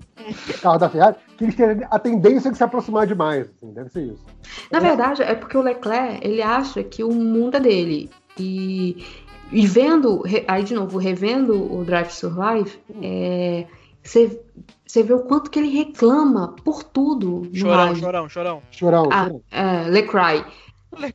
O 0.50 0.60
carro 0.60 0.80
da 0.80 0.90
Ferrari, 0.90 1.16
que 1.38 1.44
eles 1.44 1.56
têm 1.56 1.86
a 1.92 2.00
tendência 2.00 2.52
de 2.52 2.58
se 2.58 2.64
aproximar 2.64 3.06
demais, 3.06 3.48
assim, 3.48 3.72
deve 3.72 3.90
ser 3.90 4.02
isso. 4.04 4.26
na 4.72 4.80
verdade, 4.80 5.22
é 5.22 5.36
porque 5.36 5.58
o 5.58 5.62
Leclerc, 5.62 6.26
ele 6.26 6.42
acha 6.42 6.84
que 6.84 7.04
o 7.04 7.12
mundo 7.14 7.58
é 7.58 7.60
dele. 7.60 8.10
E, 8.40 9.06
e 9.52 9.68
vendo, 9.68 10.24
aí 10.48 10.64
de 10.64 10.74
novo, 10.74 10.98
revendo 10.98 11.72
o 11.72 11.86
Drive 11.86 12.08
to 12.08 12.14
Survive, 12.14 12.80
é, 13.04 13.68
você 14.04 14.42
você 14.88 15.04
vê 15.04 15.14
o 15.14 15.20
quanto 15.20 15.52
que 15.52 15.60
ele 15.60 15.70
reclama 15.70 16.56
por 16.64 16.82
tudo 16.84 17.42
no 17.42 17.56
Chorão, 17.56 17.96
chorão, 17.96 18.30
chorão. 18.30 18.62
Chorão, 18.72 19.10
Ah, 19.12 19.26
chorão. 19.26 19.42
é, 19.52 19.90
Lecry. 19.90 20.46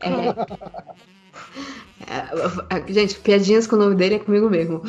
É, 0.00 0.08
é, 0.08 0.34
gente, 2.88 3.18
piadinhas 3.18 3.66
com 3.66 3.76
o 3.76 3.78
nome 3.78 3.94
dele 3.94 4.16
é 4.16 4.18
comigo 4.18 4.48
mesmo. 4.48 4.82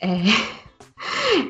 É, 0.00 0.18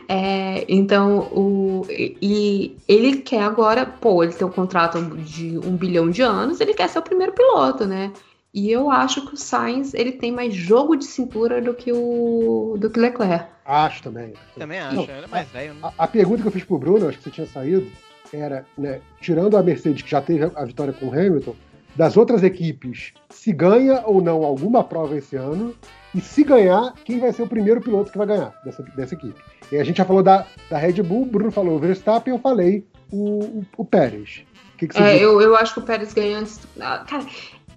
é, 0.09 0.65
então, 0.69 1.21
o, 1.33 1.87
e 1.91 2.77
ele 2.87 3.19
quer 3.19 3.43
agora, 3.43 3.87
pô, 3.87 4.23
ele 4.23 4.33
tem 4.33 4.47
um 4.47 4.51
contrato 4.51 5.01
de 5.01 5.59
um 5.59 5.77
bilhão 5.77 6.11
de 6.11 6.23
anos, 6.23 6.61
ele 6.61 6.75
quer 6.75 6.89
ser 6.89 6.99
o 6.99 7.03
primeiro 7.03 7.33
piloto, 7.33 7.87
né? 7.87 8.13
E 8.53 8.71
eu 8.71 8.89
acho 8.89 9.27
que 9.27 9.35
o 9.35 9.37
Sainz 9.37 9.95
ele 9.95 10.13
tem 10.13 10.31
mais 10.31 10.55
jogo 10.55 10.95
de 10.95 11.05
cintura 11.05 11.61
do 11.61 11.75
que 11.75 11.93
o 11.93 12.77
do 12.79 12.89
que 12.89 13.01
o 13.01 13.03
Leclerc. 13.03 13.47
Acho 13.65 14.03
também. 14.05 14.33
Também 14.57 14.79
Não, 14.79 15.03
acho, 15.03 15.11
ele 15.11 15.25
é 15.25 15.27
mais 15.27 15.49
velho, 15.49 15.75
né? 15.75 15.81
A, 15.83 16.05
a 16.05 16.07
pergunta 16.07 16.43
que 16.43 16.49
eu 16.49 16.53
fiz 16.53 16.63
pro 16.63 16.79
Bruno, 16.79 17.09
acho 17.09 17.19
que 17.19 17.25
você 17.25 17.31
tinha 17.31 17.47
saído, 17.49 17.91
era, 18.33 18.65
né, 18.79 19.01
tirando 19.21 19.57
a 19.57 19.63
Mercedes, 19.63 20.03
que 20.03 20.11
já 20.11 20.21
teve 20.21 20.45
a 20.55 20.65
vitória 20.65 20.93
com 20.93 21.07
o 21.07 21.13
Hamilton, 21.13 21.55
das 21.97 22.17
outras 22.17 22.43
equipes, 22.43 23.13
se 23.45 23.53
ganha 23.53 24.03
ou 24.07 24.23
não 24.23 24.43
alguma 24.43 24.83
prova 24.83 25.19
esse 25.19 25.37
ano, 25.37 25.75
e 26.15 26.21
se 26.21 26.43
ganhar, 26.43 26.95
quem 27.05 27.21
vai 27.21 27.31
ser 27.31 27.43
o 27.43 27.47
primeiro 27.47 27.79
piloto 27.79 28.11
que 28.11 28.17
vai 28.17 28.27
ganhar 28.27 28.55
dessa, 28.65 28.83
dessa 28.97 29.15
equipe. 29.15 29.39
E 29.71 29.77
a 29.77 29.85
gente 29.85 29.99
já 29.99 30.05
falou 30.07 30.23
da, 30.23 30.47
da 30.71 30.79
Red 30.79 31.03
Bull, 31.03 31.25
o 31.25 31.27
Bruno 31.27 31.51
falou 31.53 31.77
o 31.77 31.79
Verstappen, 31.79 32.33
eu 32.33 32.41
falei 32.41 32.87
o, 33.13 33.45
o, 33.45 33.67
o 33.77 33.85
Pérez. 33.85 34.45
O 34.73 34.79
que, 34.79 34.89
que 34.89 34.95
você 34.95 35.03
É, 35.03 35.23
eu, 35.23 35.43
eu 35.43 35.55
acho 35.57 35.75
que 35.75 35.81
o 35.81 35.83
Pérez 35.83 36.15
ganha 36.15 36.39
antes. 36.39 36.59
ah, 36.81 37.05
Cara, 37.07 37.27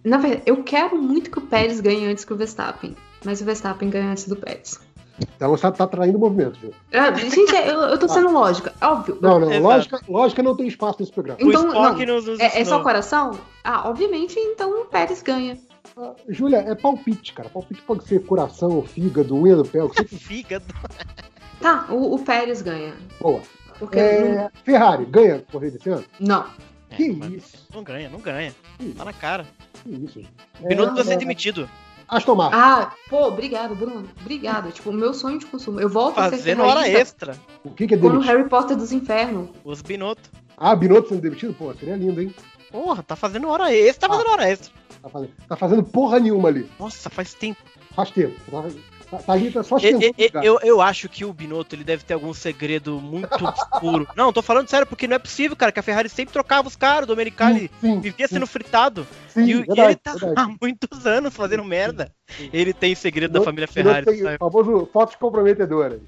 na 0.05 0.17
verdade, 0.17 0.43
eu 0.45 0.63
quero 0.63 0.97
muito 0.97 1.29
que 1.29 1.37
o 1.37 1.41
Pérez 1.41 1.81
ganhe 1.81 2.05
antes 2.05 2.23
que 2.23 2.31
o 2.31 2.37
Verstappen. 2.37 2.95
Mas 3.25 3.41
o 3.41 3.45
Verstappen 3.45 3.89
ganha 3.89 4.11
antes 4.11 4.25
do 4.25 4.37
Pérez. 4.37 4.79
Então 5.19 5.49
você 5.49 5.71
tá 5.71 5.87
traindo 5.87 6.17
o 6.17 6.21
movimento, 6.21 6.59
viu? 6.59 6.73
Ah, 6.93 7.11
gente, 7.13 7.53
eu, 7.55 7.81
eu 7.81 7.97
tô 7.97 8.07
sendo 8.07 8.31
lógica, 8.31 8.73
óbvio. 8.81 9.17
Não, 9.21 9.39
não, 9.39 9.59
lógica, 9.59 9.99
lógica 10.07 10.43
não 10.43 10.55
tem 10.55 10.67
espaço 10.67 10.97
nesse 10.99 11.11
programa. 11.11 11.39
Então, 11.41 11.65
não, 11.65 11.93
nos, 11.93 12.25
nos 12.25 12.39
É, 12.39 12.61
é 12.61 12.65
só 12.65 12.81
coração? 12.81 13.31
Ah, 13.63 13.89
obviamente, 13.89 14.39
então 14.39 14.81
o 14.81 14.85
Pérez 14.85 15.21
ganha. 15.21 15.57
Ah, 15.97 16.13
Júlia, 16.29 16.57
é 16.57 16.75
palpite, 16.75 17.33
cara. 17.33 17.49
Palpite 17.49 17.81
pode 17.81 18.03
ser 18.05 18.23
coração, 18.25 18.83
fígado, 18.83 19.35
unha 19.35 19.55
do 19.55 19.65
pé, 19.65 19.83
o 19.83 19.89
que 19.89 20.03
você 20.03 20.07
Fígado. 20.17 20.65
Tá, 21.59 21.87
o, 21.89 22.15
o 22.15 22.19
Pérez 22.19 22.61
ganha. 22.61 22.93
Boa. 23.19 23.41
Porque 23.79 23.99
É, 23.99 24.49
Ferrari, 24.63 25.05
ganha 25.05 25.37
a 25.37 25.51
corrida 25.51 25.77
esse 25.77 25.89
ano? 25.89 26.03
não. 26.19 26.45
Que 26.89 27.09
É, 27.09 27.13
mas 27.13 27.33
isso? 27.33 27.67
Não 27.73 27.83
ganha, 27.83 28.09
não 28.09 28.19
ganha. 28.19 28.53
Que 28.77 28.93
Tá 28.93 29.03
na 29.03 29.13
cara. 29.13 29.45
Que 29.83 29.89
isso, 29.89 30.21
gente. 30.21 30.31
O 30.61 30.67
Binotto 30.67 31.01
É, 31.01 31.03
ser 31.03 31.13
é, 31.13 31.17
demitido. 31.17 31.69
Aston 32.07 32.35
Martin. 32.35 32.55
Ah, 32.57 32.91
pô, 33.09 33.27
obrigado, 33.27 33.75
Bruno. 33.75 34.07
Obrigado. 34.21 34.71
Tipo, 34.71 34.89
o 34.89 34.93
meu 34.93 35.13
sonho 35.13 35.37
de 35.37 35.45
consumo. 35.45 35.79
Eu 35.79 35.89
volto 35.89 36.17
a 36.19 36.29
ser 36.29 36.37
Fazendo 36.37 36.63
hora 36.63 36.87
extra. 36.87 37.37
O 37.63 37.71
que, 37.71 37.87
que 37.87 37.95
é 37.95 37.97
quando 37.97 38.05
o 38.05 38.19
demitido? 38.19 38.31
Harry 38.31 38.49
Potter 38.49 38.77
dos 38.77 38.91
Infernos. 38.91 39.49
Os 39.63 39.81
Binotto. 39.81 40.29
Ah, 40.55 40.75
Binotto 40.75 41.09
sendo 41.09 41.21
demitido? 41.21 41.53
Pô, 41.53 41.73
seria 41.73 41.95
lindo, 41.95 42.21
hein? 42.21 42.33
Porra, 42.71 43.03
tá 43.03 43.15
fazendo 43.15 43.47
hora 43.49 43.73
extra. 43.73 44.07
Tá 44.07 44.15
fazendo 44.15 44.31
hora 44.31 44.49
extra. 44.49 44.71
Tá 45.01 45.09
fazendo, 45.09 45.31
tá 45.47 45.55
fazendo 45.55 45.83
porra 45.83 46.19
nenhuma 46.19 46.49
ali. 46.49 46.69
Nossa, 46.79 47.09
faz 47.09 47.33
tempo. 47.33 47.61
Faz 47.93 48.11
tempo. 48.11 48.35
Tá, 49.09 49.17
tá, 49.19 49.23
tá 49.39 49.51
tá 49.53 49.63
só 49.63 49.77
E- 49.77 49.85
esquentando. 49.85 50.13
e- 50.17 50.23
e- 50.25 50.29
cara. 50.29 50.45
eu, 50.45 50.59
eu 50.63 50.81
acho 50.81 51.07
que 51.07 51.23
o 51.23 51.31
Binotto 51.31 51.75
ele 51.75 51.83
deve 51.83 52.03
ter 52.03 52.13
algum 52.13 52.33
segredo 52.33 52.99
muito 52.99 53.29
obscuro. 53.45 54.07
Não, 54.15 54.33
tô 54.33 54.41
falando 54.41 54.67
sério, 54.67 54.85
porque 54.85 55.07
não 55.07 55.15
é 55.15 55.19
possível, 55.19 55.55
cara, 55.55 55.71
que 55.71 55.79
a 55.79 55.83
Ferrari 55.83 56.09
sempre 56.09 56.33
trocava 56.33 56.67
os 56.67 56.75
caras, 56.75 57.03
o 57.03 57.07
Domenicali 57.07 57.71
sim, 57.79 57.99
vivia 58.01 58.27
sim, 58.27 58.33
sendo 58.35 58.45
fritado. 58.47 59.07
sim, 59.29 59.45
e, 59.45 59.55
o- 59.55 59.59
e 59.61 59.65
verdade, 59.65 59.81
ele 59.89 59.95
tá 59.95 60.11
verdade. 60.13 60.33
há 60.35 60.55
muitos 60.61 61.05
anos 61.07 61.33
fazendo 61.33 61.63
merda. 61.63 62.11
Ele 62.51 62.73
tem 62.73 62.93
segredo 62.95 63.31
da 63.31 63.39
Binotto- 63.39 63.45
família 63.45 63.67
Binotto 63.67 63.89
Ferrari, 63.89 64.05
tem 64.05 64.23
sabe? 64.23 64.37
famoso 64.37 64.89
fotos 64.91 65.15
comprometedoras. 65.15 66.01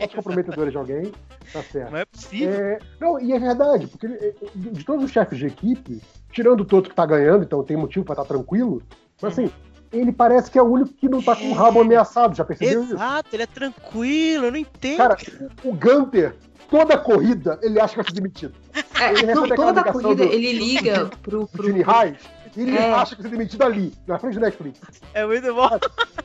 É, 0.00 0.06
Fotos 0.06 0.14
comprometedoras 0.14 0.70
de 0.72 0.78
alguém, 0.78 1.12
tá 1.52 1.60
certo. 1.62 1.90
não 1.90 1.98
é 1.98 2.04
possível. 2.04 2.50
É, 2.54 2.78
não, 3.00 3.20
e 3.20 3.32
é 3.32 3.38
verdade, 3.38 3.86
porque 3.88 4.06
ele- 4.06 4.34
de 4.54 4.70
de 4.70 4.84
todos 4.84 5.04
os 5.04 5.10
chefes 5.10 5.36
de 5.38 5.46
equipe, 5.46 6.00
tirando 6.30 6.60
o 6.60 6.64
Toto 6.64 6.88
que 6.88 6.94
tá 6.94 7.04
ganhando, 7.04 7.42
então 7.42 7.64
tem 7.64 7.76
motivo 7.76 8.04
pra 8.04 8.12
estar 8.14 8.24
tranquilo, 8.24 8.80
mas 9.20 9.32
assim, 9.32 9.50
ele 9.92 10.12
parece 10.12 10.50
que 10.50 10.58
é 10.58 10.62
o 10.62 10.66
único 10.66 10.92
que 10.94 11.08
não 11.08 11.22
tá 11.22 11.34
com 11.36 11.50
o 11.50 11.54
rabo 11.54 11.80
ameaçado, 11.80 12.36
já 12.36 12.44
percebeu 12.44 12.84
isso? 12.84 12.94
Exato, 12.94 13.28
ele 13.32 13.42
é 13.42 13.46
tranquilo, 13.46 14.46
eu 14.46 14.50
não 14.52 14.58
entendo. 14.58 14.96
Cara, 14.98 15.16
o 15.64 15.72
Gunter, 15.72 16.34
toda 16.70 16.96
corrida, 16.98 17.58
ele 17.62 17.80
acha 17.80 17.90
que 17.94 17.96
vai 18.02 18.04
ser 18.06 18.14
demitido. 18.14 18.54
É, 19.00 19.12
Ele 19.12 19.32
não, 19.34 19.48
toda 19.48 19.84
corrida 19.84 20.26
do- 20.26 20.32
ele 20.32 20.52
liga 20.52 21.10
pro. 21.22 21.42
O 21.42 21.46
pro 21.48 21.64
Gene 21.66 21.82
Reis, 21.82 22.18
e 22.56 22.62
ele 22.62 22.76
É. 22.76 22.92
acha 22.92 23.14
que 23.16 23.22
vai 23.22 23.30
ser 23.30 23.36
demitido 23.36 23.62
ali, 23.62 23.92
na 24.06 24.18
frente 24.18 24.34
do 24.34 24.40
Netflix. 24.40 24.80
É 25.14 25.24
muito 25.24 25.54
bom, 25.54 25.68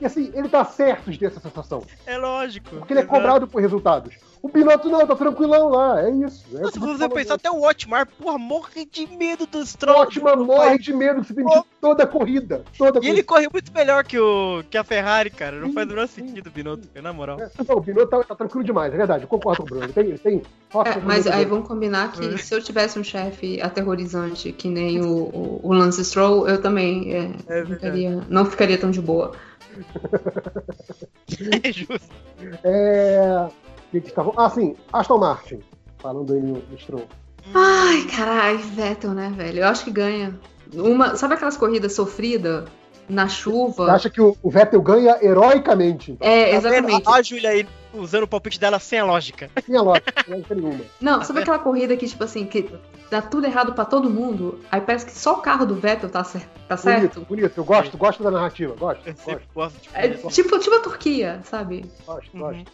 E 0.02 0.06
assim, 0.06 0.32
ele 0.34 0.50
tá 0.50 0.66
certo 0.66 1.12
de 1.12 1.18
ter 1.20 1.28
essa 1.28 1.40
sensação, 1.40 1.84
é 2.06 2.18
lógico. 2.18 2.70
porque 2.78 2.94
ele 2.94 3.00
é 3.02 3.04
Exato. 3.04 3.16
cobrado 3.20 3.48
por 3.48 3.62
resultados. 3.62 4.16
O 4.44 4.50
Binotto 4.50 4.90
não, 4.90 5.08
tá 5.08 5.16
tranquilão 5.16 5.70
lá, 5.70 6.04
é 6.04 6.10
isso. 6.10 6.46
É 6.52 6.58
o 6.58 6.62
Nossa, 6.64 6.74
que 6.74 6.80
se 6.86 6.86
você 6.86 7.08
pensar 7.08 7.36
até 7.36 7.50
o 7.50 7.64
Otmar, 7.64 8.06
porra, 8.06 8.38
morre 8.38 8.86
de 8.86 9.08
medo 9.08 9.46
do 9.46 9.66
Stroll. 9.66 10.02
Ótima 10.02 10.36
morre 10.36 10.78
de 10.78 10.94
medo 10.94 11.22
de 11.22 11.28
ser 11.28 11.34
demitido 11.34 11.66
toda 11.80 12.04
a 12.04 12.08
corrida. 12.08 12.62
Toda 12.78 13.00
a 13.00 13.02
E 13.02 13.08
ele 13.08 13.24
correu 13.24 13.50
muito 13.50 13.72
melhor 13.72 14.04
que, 14.04 14.20
o, 14.20 14.62
que 14.70 14.78
a 14.78 14.84
Ferrari, 14.84 15.30
cara. 15.30 15.58
Não 15.62 15.68
Sim, 15.70 15.74
faz 15.74 15.88
o 15.88 15.90
menor 15.92 16.08
sentido, 16.10 16.52
Binotto, 16.52 16.90
na 17.02 17.14
moral. 17.14 17.40
É, 17.40 17.50
não, 17.66 17.78
o 17.78 17.80
Binotto 17.80 18.08
tá, 18.08 18.22
tá 18.22 18.36
tranquilo 18.36 18.66
demais, 18.66 18.94
é 18.94 18.98
verdade, 18.98 19.24
eu 19.24 19.30
concordo 19.30 19.62
com 19.62 19.64
o 19.64 19.70
Bruno. 19.70 19.86
Ele 19.86 19.94
tem, 19.94 20.06
ele 20.08 20.18
tem 20.18 20.42
É, 20.74 21.00
mas 21.00 21.26
aí 21.26 21.46
vamos 21.46 21.66
combinar 21.66 22.12
que 22.12 22.38
se 22.38 22.54
eu 22.54 22.62
tivesse 22.62 23.00
um 23.00 23.04
chefe 23.04 23.62
aterrorizante 23.62 24.52
que 24.52 24.68
nem 24.68 25.02
o, 25.02 25.20
o, 25.20 25.62
o 25.64 25.74
Lance 25.74 26.04
Stroll, 26.04 26.50
eu 26.50 26.62
também 26.62 27.16
é, 27.16 27.32
É 27.48 27.62
não, 27.62 27.68
ficaria, 27.68 28.24
não 28.28 28.46
ficaria 28.46 28.78
tão 28.78 28.92
de 28.92 29.00
boa. 29.00 29.32
É 31.64 31.72
justo. 31.72 32.10
É... 32.64 33.48
que 33.94 34.02
que 34.02 34.08
estavam- 34.10 34.34
Ah, 34.38 34.50
sim, 34.50 34.76
Aston 34.92 35.18
Martin. 35.20 35.60
Falando 36.00 36.34
no 36.34 36.62
Stroll. 36.78 37.06
Ai, 37.54 38.04
caralho, 38.16 38.58
Vettel, 38.60 39.12
né, 39.12 39.32
velho? 39.36 39.60
Eu 39.60 39.68
acho 39.68 39.84
que 39.86 39.92
ganha. 39.92 40.38
Uma, 40.74 41.16
sabe 41.16 41.36
aquelas 41.36 41.56
corridas 41.58 41.94
sofridas 41.94 42.66
na 43.08 43.28
Você 43.28 43.36
chuva? 43.36 43.92
acha 43.92 44.10
que 44.10 44.22
o, 44.22 44.36
o 44.42 44.50
Vettel 44.50 44.82
ganha 44.82 45.18
heroicamente? 45.22 46.18
É, 46.20 46.54
Tá 46.60 46.60
vendo? 46.70 46.76
exatamente. 46.90 47.08
A, 47.10 47.16
a 47.16 47.22
Júlia 47.22 47.50
aí 47.52 47.68
usando 47.94 48.24
o 48.24 48.28
palpite 48.28 48.60
dela 48.60 48.80
sem 48.80 49.00
a 49.00 49.06
lógica. 49.06 49.50
Sem 49.66 49.76
a 49.78 49.82
lógica, 49.82 50.14
lógica 50.28 50.56
nenhuma. 50.56 50.80
Não, 51.00 51.24
sabe 51.24 51.40
aquela 51.42 51.60
corrida 51.60 51.96
que, 51.96 52.08
tipo 52.08 52.24
assim, 52.24 52.46
que 52.46 52.70
dá 53.12 53.22
tudo 53.22 53.46
errado 53.46 53.74
pra 53.74 53.86
todo 53.86 54.10
mundo, 54.10 54.60
aí 54.72 54.82
parece 54.82 55.06
que 55.06 55.12
só 55.12 55.34
o 55.34 55.38
carro 55.42 55.66
do 55.66 55.76
Vettel 55.76 56.10
tá, 56.10 56.24
cer 56.24 56.48
tá 56.68 56.76
certo? 56.78 57.20
Bonito, 57.22 57.26
bonito. 57.28 57.58
Eu 57.58 57.64
gosto, 57.64 57.98
gosto 57.98 58.24
da 58.24 58.32
narrativa. 58.32 58.74
Gosto, 58.76 59.08
Eu 59.08 59.14
gosto, 59.14 59.42
gosto 59.54 59.82
de 59.82 59.90
É, 59.94 60.10
tipo, 60.10 60.58
tipo 60.60 60.76
a 60.76 60.80
Turquia, 60.80 61.40
sabe? 61.44 61.86
gosto, 62.06 62.30
Uhum. 62.34 62.40
gosto. 62.40 62.66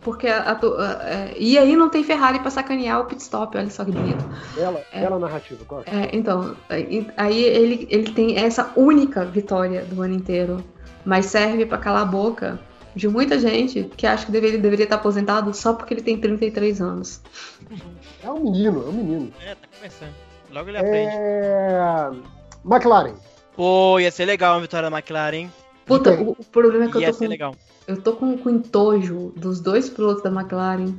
Porque 0.00 0.26
a, 0.26 0.42
a 0.42 0.52
a- 0.52 1.02
é, 1.08 1.34
e 1.38 1.56
aí 1.58 1.76
não 1.76 1.88
tem 1.88 2.02
Ferrari 2.02 2.40
pra 2.40 2.50
sacanear 2.50 3.00
o 3.00 3.04
pit 3.04 3.20
stop, 3.22 3.56
olha 3.56 3.70
só 3.70 3.84
que 3.84 3.92
bonito. 3.92 4.24
Bela, 4.54 4.82
É. 4.92 5.00
bela 5.00 5.18
narrativa, 5.18 5.64
gosto. 5.64 5.88
É, 5.88 6.10
então, 6.12 6.56
aí 6.68 7.06
aí 7.16 7.42
ele, 7.44 7.86
ele 7.90 8.10
tem 8.12 8.36
essa 8.38 8.72
única 8.76 9.24
vitória 9.24 9.84
do 9.84 10.02
ano 10.02 10.14
inteiro, 10.14 10.64
mas 11.04 11.26
serve 11.26 11.66
pra 11.66 11.78
calar 11.78 12.02
a 12.02 12.06
boca 12.06 12.58
de 12.94 13.08
muita 13.08 13.38
gente 13.38 13.84
que 13.96 14.06
acha 14.06 14.26
que 14.26 14.32
deveria, 14.32 14.58
deveria 14.58 14.84
estar 14.84 14.96
aposentado 14.96 15.52
só 15.52 15.74
porque 15.74 15.94
ele 15.94 16.02
tem 16.02 16.18
33 16.18 16.80
anos. 16.80 17.20
É 18.22 18.30
um 18.30 18.40
menino, 18.40 18.84
é 18.86 18.88
um 18.88 18.92
menino. 18.92 19.32
É, 19.44 19.54
tá 19.54 19.68
começando. 19.76 20.14
Logo 20.50 20.68
ele 20.68 20.78
aprende. 20.78 21.14
É... 21.14 22.10
McLaren. 22.64 23.14
Pô, 23.56 23.98
ia 23.98 24.10
ser 24.10 24.24
legal 24.24 24.54
uma 24.54 24.60
vitória 24.60 24.88
da 24.88 24.96
McLaren, 24.96 25.36
hein? 25.36 25.52
Puta, 25.86 26.16
quem? 26.16 26.26
o, 26.26 26.30
o 26.30 26.44
problema 26.44 26.84
é 26.86 26.88
que 26.88 26.96
eu 26.98 27.12
tô, 27.12 27.18
com, 27.18 27.26
legal. 27.26 27.56
eu 27.86 28.00
tô 28.02 28.12
com, 28.14 28.38
com 28.38 28.50
entojo 28.50 29.32
dos 29.36 29.60
dois 29.60 29.88
pilotos 29.90 30.22
da 30.22 30.30
McLaren. 30.30 30.94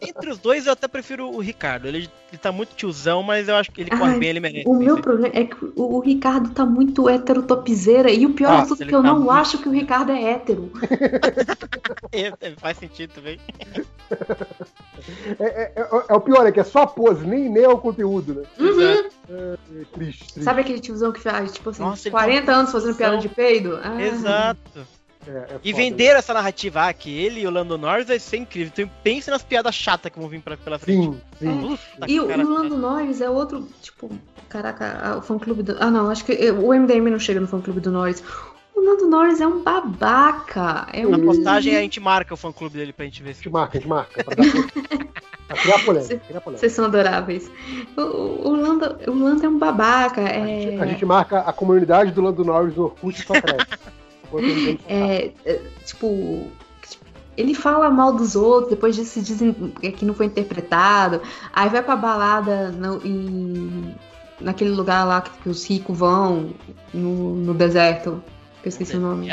Entre 0.00 0.30
os 0.30 0.38
dois, 0.38 0.66
eu 0.66 0.72
até 0.72 0.88
prefiro 0.88 1.28
o 1.30 1.38
Ricardo. 1.40 1.86
Ele, 1.86 2.08
ele 2.30 2.38
tá 2.40 2.50
muito 2.50 2.74
tiozão, 2.74 3.22
mas 3.22 3.48
eu 3.48 3.56
acho 3.56 3.70
que 3.70 3.80
ele 3.80 3.90
corre 3.90 4.12
Ai, 4.12 4.18
bem, 4.18 4.28
ele 4.30 4.40
merece. 4.40 4.68
O 4.68 4.74
meu 4.74 5.00
problema 5.00 5.34
é 5.36 5.44
que 5.44 5.56
o, 5.76 5.96
o 5.96 6.00
Ricardo 6.00 6.50
tá 6.50 6.64
muito 6.64 7.08
heterotopzeira 7.08 8.10
e 8.10 8.24
o 8.24 8.32
pior 8.32 8.52
Ah, 8.58 8.62
de 8.62 8.68
tudo 8.68 8.80
é 8.80 8.84
ele 8.84 8.90
que 8.90 8.96
eu 8.96 9.02
tá 9.02 9.08
não 9.08 9.16
muito. 9.18 9.30
acho 9.32 9.58
que 9.58 9.68
o 9.68 9.72
Ricardo 9.72 10.12
é 10.12 10.22
hétero. 10.32 10.70
É, 12.12 12.32
é, 12.40 12.50
faz 12.56 12.78
sentido 12.78 13.12
também. 13.14 13.38
É, 15.38 15.44
é- 15.44 15.72
é- 15.76 15.88
é 16.08 16.14
o 16.14 16.20
pior, 16.20 16.46
é 16.46 16.52
que 16.52 16.60
é 16.60 16.64
só 16.64 16.86
pose, 16.86 17.26
nem, 17.26 17.48
nem 17.48 17.64
é 17.64 17.68
o 17.68 17.78
conteúdo, 17.78 18.34
né? 18.34 18.42
Uhum. 18.58 18.68
Exato. 18.68 19.08
É, 19.30 19.56
triste, 19.92 20.18
triste. 20.24 20.42
Sabe 20.42 20.60
aquele 20.62 20.80
tiozão 20.80 21.12
que 21.12 21.20
faz, 21.20 21.52
tipo 21.52 21.70
assim, 21.70 21.82
Nossa, 21.82 22.08
ele 22.08 22.12
40 22.12 22.46
tá- 22.46 22.52
anos 22.58 22.72
fazendo 22.72 22.94
piada 22.96 23.18
de 23.18 23.28
peido? 23.28 23.78
Ah, 23.82 24.00
Exato. 24.02 24.86
É, 25.26 25.30
é 25.30 25.60
E 25.62 25.72
foda. 25.72 25.82
venderam 25.84 26.18
essa 26.18 26.32
narrativa, 26.32 26.86
ah, 26.88 26.92
que 26.94 27.10
ele 27.10 27.40
e 27.42 27.46
o 27.46 27.50
Lando 27.50 27.76
Norris 27.76 28.06
vai 28.06 28.18
ser 28.18 28.38
incrível. 28.38 28.72
Então 28.74 28.90
pense 29.02 29.30
nas 29.30 29.42
piadas 29.42 29.74
chatas 29.74 30.10
que 30.10 30.18
vão 30.18 30.28
vir 30.28 30.40
pra, 30.40 30.56
pela 30.56 30.78
frente. 30.78 31.04
Sim, 31.04 31.20
sim. 31.38 31.60
Puta, 31.60 32.06
E 32.10 32.18
o, 32.20 32.26
cara. 32.28 32.40
e 32.40 32.44
o 32.44 32.48
Lando 32.48 32.78
Norris 32.78 33.20
é 33.20 33.28
outro, 33.28 33.68
tipo, 33.82 34.10
caraca, 34.48 35.16
o 35.18 35.20
fã 35.20 35.38
clube 35.38 35.62
do. 35.62 35.76
Ah, 35.78 35.90
não, 35.90 36.08
acho 36.08 36.24
que 36.24 36.32
o 36.52 36.72
MDM 36.72 37.10
não 37.10 37.18
chega 37.18 37.40
no 37.40 37.46
fã 37.46 37.60
clube 37.60 37.80
do 37.80 37.90
Norris. 37.90 38.22
O 38.78 38.84
Lando 38.84 39.06
Norris 39.08 39.40
é 39.40 39.46
um 39.46 39.62
babaca. 39.62 40.86
É 40.92 41.04
Na 41.04 41.16
um. 41.16 41.24
postagem 41.24 41.76
a 41.76 41.80
gente 41.80 41.98
marca 41.98 42.34
o 42.34 42.36
fã 42.36 42.52
clube 42.52 42.76
dele 42.78 42.92
pra 42.92 43.04
gente 43.04 43.22
ver 43.22 43.30
A 43.30 43.32
gente 43.34 43.50
marca, 43.50 43.76
a 43.78 43.80
gente 43.80 43.88
marca. 43.88 44.24
Pra, 44.24 44.36
criar 45.56 45.78
polêmica. 45.84 46.16
Criar 46.26 46.40
polêmica. 46.40 46.60
Vocês 46.60 46.72
são 46.72 46.84
adoráveis. 46.84 47.50
O, 47.96 48.00
o, 48.48 48.56
Lando, 48.56 48.96
o 49.10 49.14
Lando 49.14 49.44
é 49.44 49.48
um 49.48 49.58
babaca. 49.58 50.20
A, 50.22 50.46
gente, 50.46 50.76
É, 50.76 50.80
a 50.80 50.86
gente 50.86 51.04
marca 51.04 51.40
a 51.40 51.52
comunidade 51.52 52.12
do 52.12 52.20
Lando 52.22 52.44
Norris 52.44 52.76
no 52.76 52.84
Orkut 52.84 53.26
só 53.26 53.34
cresce. 53.40 53.66
É, 54.88 55.32
é, 55.44 55.60
tipo. 55.84 56.46
Ele 57.36 57.54
fala 57.54 57.88
mal 57.88 58.12
dos 58.12 58.34
outros, 58.34 58.70
depois 58.70 58.96
disso 58.96 59.12
se 59.12 59.20
dizem 59.22 59.52
que 59.96 60.04
não 60.04 60.12
foi 60.12 60.26
interpretado. 60.26 61.22
Aí 61.52 61.68
vai 61.68 61.82
pra 61.82 61.94
balada 61.94 62.70
no- 62.72 63.00
em, 63.06 63.94
naquele 64.40 64.70
lugar 64.70 65.04
lá 65.04 65.20
que, 65.20 65.30
que 65.42 65.48
os 65.48 65.64
ricos 65.64 65.96
vão, 65.96 66.50
no, 66.92 67.36
no 67.36 67.54
deserto. 67.54 68.20
Que 68.76 68.82
eu 68.82 68.84
esqueci 68.84 68.96
o 68.96 69.00
nome. 69.00 69.30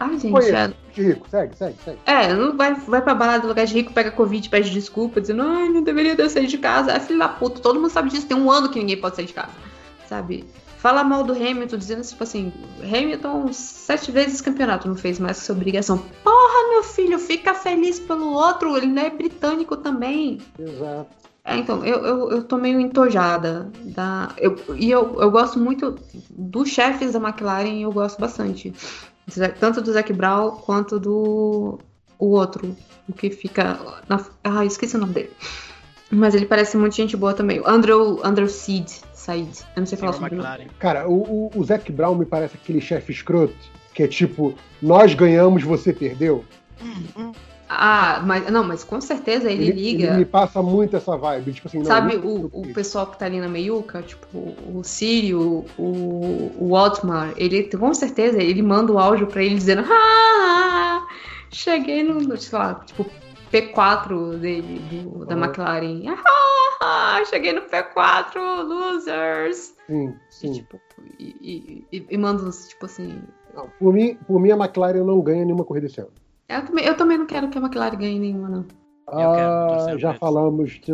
Ah, 0.00 0.08
gente, 0.12 0.30
Conheço. 0.30 0.54
é, 0.54 0.72
De 0.94 1.02
rico, 1.02 1.28
segue, 1.28 1.56
segue, 1.56 1.76
segue. 1.84 1.98
É, 2.06 2.32
não 2.32 2.56
vai, 2.56 2.74
vai 2.74 3.02
pra 3.02 3.14
balada 3.14 3.40
do 3.42 3.48
lugar 3.48 3.66
de 3.66 3.74
rico, 3.74 3.92
pega 3.92 4.12
Covid, 4.12 4.48
pede 4.48 4.70
desculpa, 4.70 5.20
dizendo, 5.20 5.42
ai, 5.42 5.68
não 5.68 5.82
deveria 5.82 6.14
ter 6.14 6.28
saído 6.28 6.48
de 6.48 6.58
casa. 6.58 6.92
É 6.92 7.00
filho 7.00 7.18
da 7.18 7.28
puta, 7.28 7.60
todo 7.60 7.80
mundo 7.80 7.90
sabe 7.90 8.08
disso, 8.10 8.26
tem 8.26 8.36
um 8.36 8.50
ano 8.50 8.68
que 8.70 8.78
ninguém 8.78 8.96
pode 9.00 9.16
sair 9.16 9.26
de 9.26 9.32
casa. 9.32 9.50
Sabe? 10.08 10.44
Fala 10.78 11.02
mal 11.02 11.24
do 11.24 11.32
Hamilton, 11.32 11.76
dizendo 11.76 12.02
tipo 12.02 12.22
assim, 12.22 12.52
Hamilton 12.80 13.52
sete 13.52 14.12
vezes 14.12 14.40
campeonato, 14.40 14.86
não 14.86 14.94
fez 14.94 15.18
mais 15.18 15.38
que 15.40 15.46
sua 15.46 15.56
obrigação. 15.56 15.98
Porra, 16.22 16.68
meu 16.70 16.84
filho, 16.84 17.18
fica 17.18 17.52
feliz 17.52 17.98
pelo 17.98 18.32
outro, 18.32 18.76
ele 18.76 18.86
não 18.86 19.02
é 19.02 19.10
britânico 19.10 19.76
também. 19.76 20.38
Exato. 20.56 21.08
É, 21.48 21.56
então, 21.56 21.84
eu, 21.84 22.04
eu, 22.04 22.30
eu 22.30 22.44
tô 22.44 22.56
meio 22.58 22.78
entojada. 22.78 23.70
Da, 23.84 24.34
eu, 24.36 24.56
e 24.76 24.90
eu, 24.90 25.20
eu 25.20 25.30
gosto 25.30 25.58
muito 25.58 25.98
dos 26.30 26.68
chefes 26.68 27.12
da 27.12 27.18
McLaren, 27.18 27.80
eu 27.80 27.92
gosto 27.92 28.20
bastante. 28.20 28.72
Tanto 29.58 29.80
do 29.80 29.92
Zac 29.92 30.12
Brown 30.12 30.50
quanto 30.52 30.98
do 30.98 31.78
o 32.18 32.26
outro, 32.30 32.76
o 33.08 33.12
que 33.12 33.30
fica. 33.30 33.78
Na, 34.08 34.24
ah, 34.44 34.64
esqueci 34.64 34.96
o 34.96 35.00
nome 35.00 35.14
dele. 35.14 35.30
Mas 36.10 36.34
ele 36.34 36.46
parece 36.46 36.76
muito 36.76 36.96
gente 36.96 37.16
boa 37.16 37.34
também. 37.34 37.60
O 37.60 37.68
Andrew, 37.68 38.20
Andrew 38.24 38.48
Seed, 38.48 38.88
Said. 39.12 39.48
Eu 39.76 39.80
não 39.80 39.86
sei 39.86 39.98
falar 39.98 40.12
sobre 40.12 40.34
o 40.34 40.38
nome. 40.38 40.48
McLaren. 40.48 40.70
Cara, 40.78 41.08
o, 41.08 41.48
o, 41.48 41.50
o 41.54 41.64
Zac 41.64 41.90
Brown 41.92 42.14
me 42.14 42.24
parece 42.24 42.56
aquele 42.56 42.80
chefe 42.80 43.12
escroto 43.12 43.54
que 43.98 44.04
é 44.04 44.06
tipo, 44.06 44.54
nós 44.80 45.12
ganhamos, 45.12 45.64
você 45.64 45.92
perdeu. 45.92 46.44
Ah, 47.68 48.22
mas 48.24 48.50
não, 48.50 48.64
mas 48.64 48.82
com 48.82 48.98
certeza 49.00 49.50
ele, 49.50 49.70
liga. 49.70 50.06
Ele 50.06 50.16
me 50.18 50.24
passa 50.24 50.62
muito 50.62 50.96
essa 50.96 51.16
vibe. 51.16 51.52
Tipo 51.52 51.68
assim, 51.68 51.84
Sabe 51.84 52.16
o, 52.16 52.48
o 52.52 52.72
pessoal 52.72 53.06
que 53.08 53.18
tá 53.18 53.26
ali 53.26 53.38
na 53.40 53.48
meiuca, 53.48 54.00
tipo, 54.02 54.26
o 54.74 54.82
Sírio, 54.82 55.66
o, 55.76 56.50
o 56.58 56.72
Otmar, 56.72 57.34
ele 57.36 57.64
com 57.64 57.92
certeza 57.92 58.42
ele 58.42 58.62
manda 58.62 58.90
o 58.92 58.98
áudio 58.98 59.26
pra 59.26 59.42
ele 59.42 59.54
dizendo 59.56 59.84
ah, 59.86 61.06
cheguei 61.50 62.02
no, 62.02 62.36
sei 62.38 62.58
lá, 62.58 62.74
tipo, 62.86 63.04
P4 63.52 64.38
dele, 64.38 64.78
do- 64.90 65.24
da 65.26 65.34
Uhum. 65.36 65.44
McLaren. 65.44 66.02
Ah, 66.80 67.22
cheguei 67.28 67.52
no 67.52 67.62
P4, 67.62 68.62
losers! 68.62 69.74
Sim, 69.86 70.08
E, 70.08 70.16
sim. 70.30 70.52
tipo, 70.52 70.80
e, 71.18 71.84
e, 71.92 71.96
e- 71.98 72.06
e 72.10 72.16
manda 72.16 72.48
tipo 72.50 72.86
assim. 72.86 73.20
Não, 73.54 73.68
por, 73.78 73.92
mim, 73.92 74.14
por 74.26 74.40
mim, 74.40 74.52
a 74.52 74.56
McLaren 74.56 75.02
não 75.04 75.20
ganha 75.20 75.44
nenhuma 75.44 75.64
corrida 75.64 75.86
esse 75.86 76.00
ano. 76.00 76.10
Eu 76.48 76.64
também, 76.64 76.84
eu 76.86 76.96
também 76.96 77.18
não 77.18 77.26
quero 77.26 77.48
que 77.50 77.58
a 77.58 77.60
McLaren 77.60 77.96
ganhe 77.96 78.18
nenhuma, 78.18 78.48
não. 78.48 78.64
Eu 79.08 79.32
quero 79.32 79.92
Ah, 79.92 79.98
já 79.98 80.14
falamos. 80.14 80.72
de- 80.80 80.92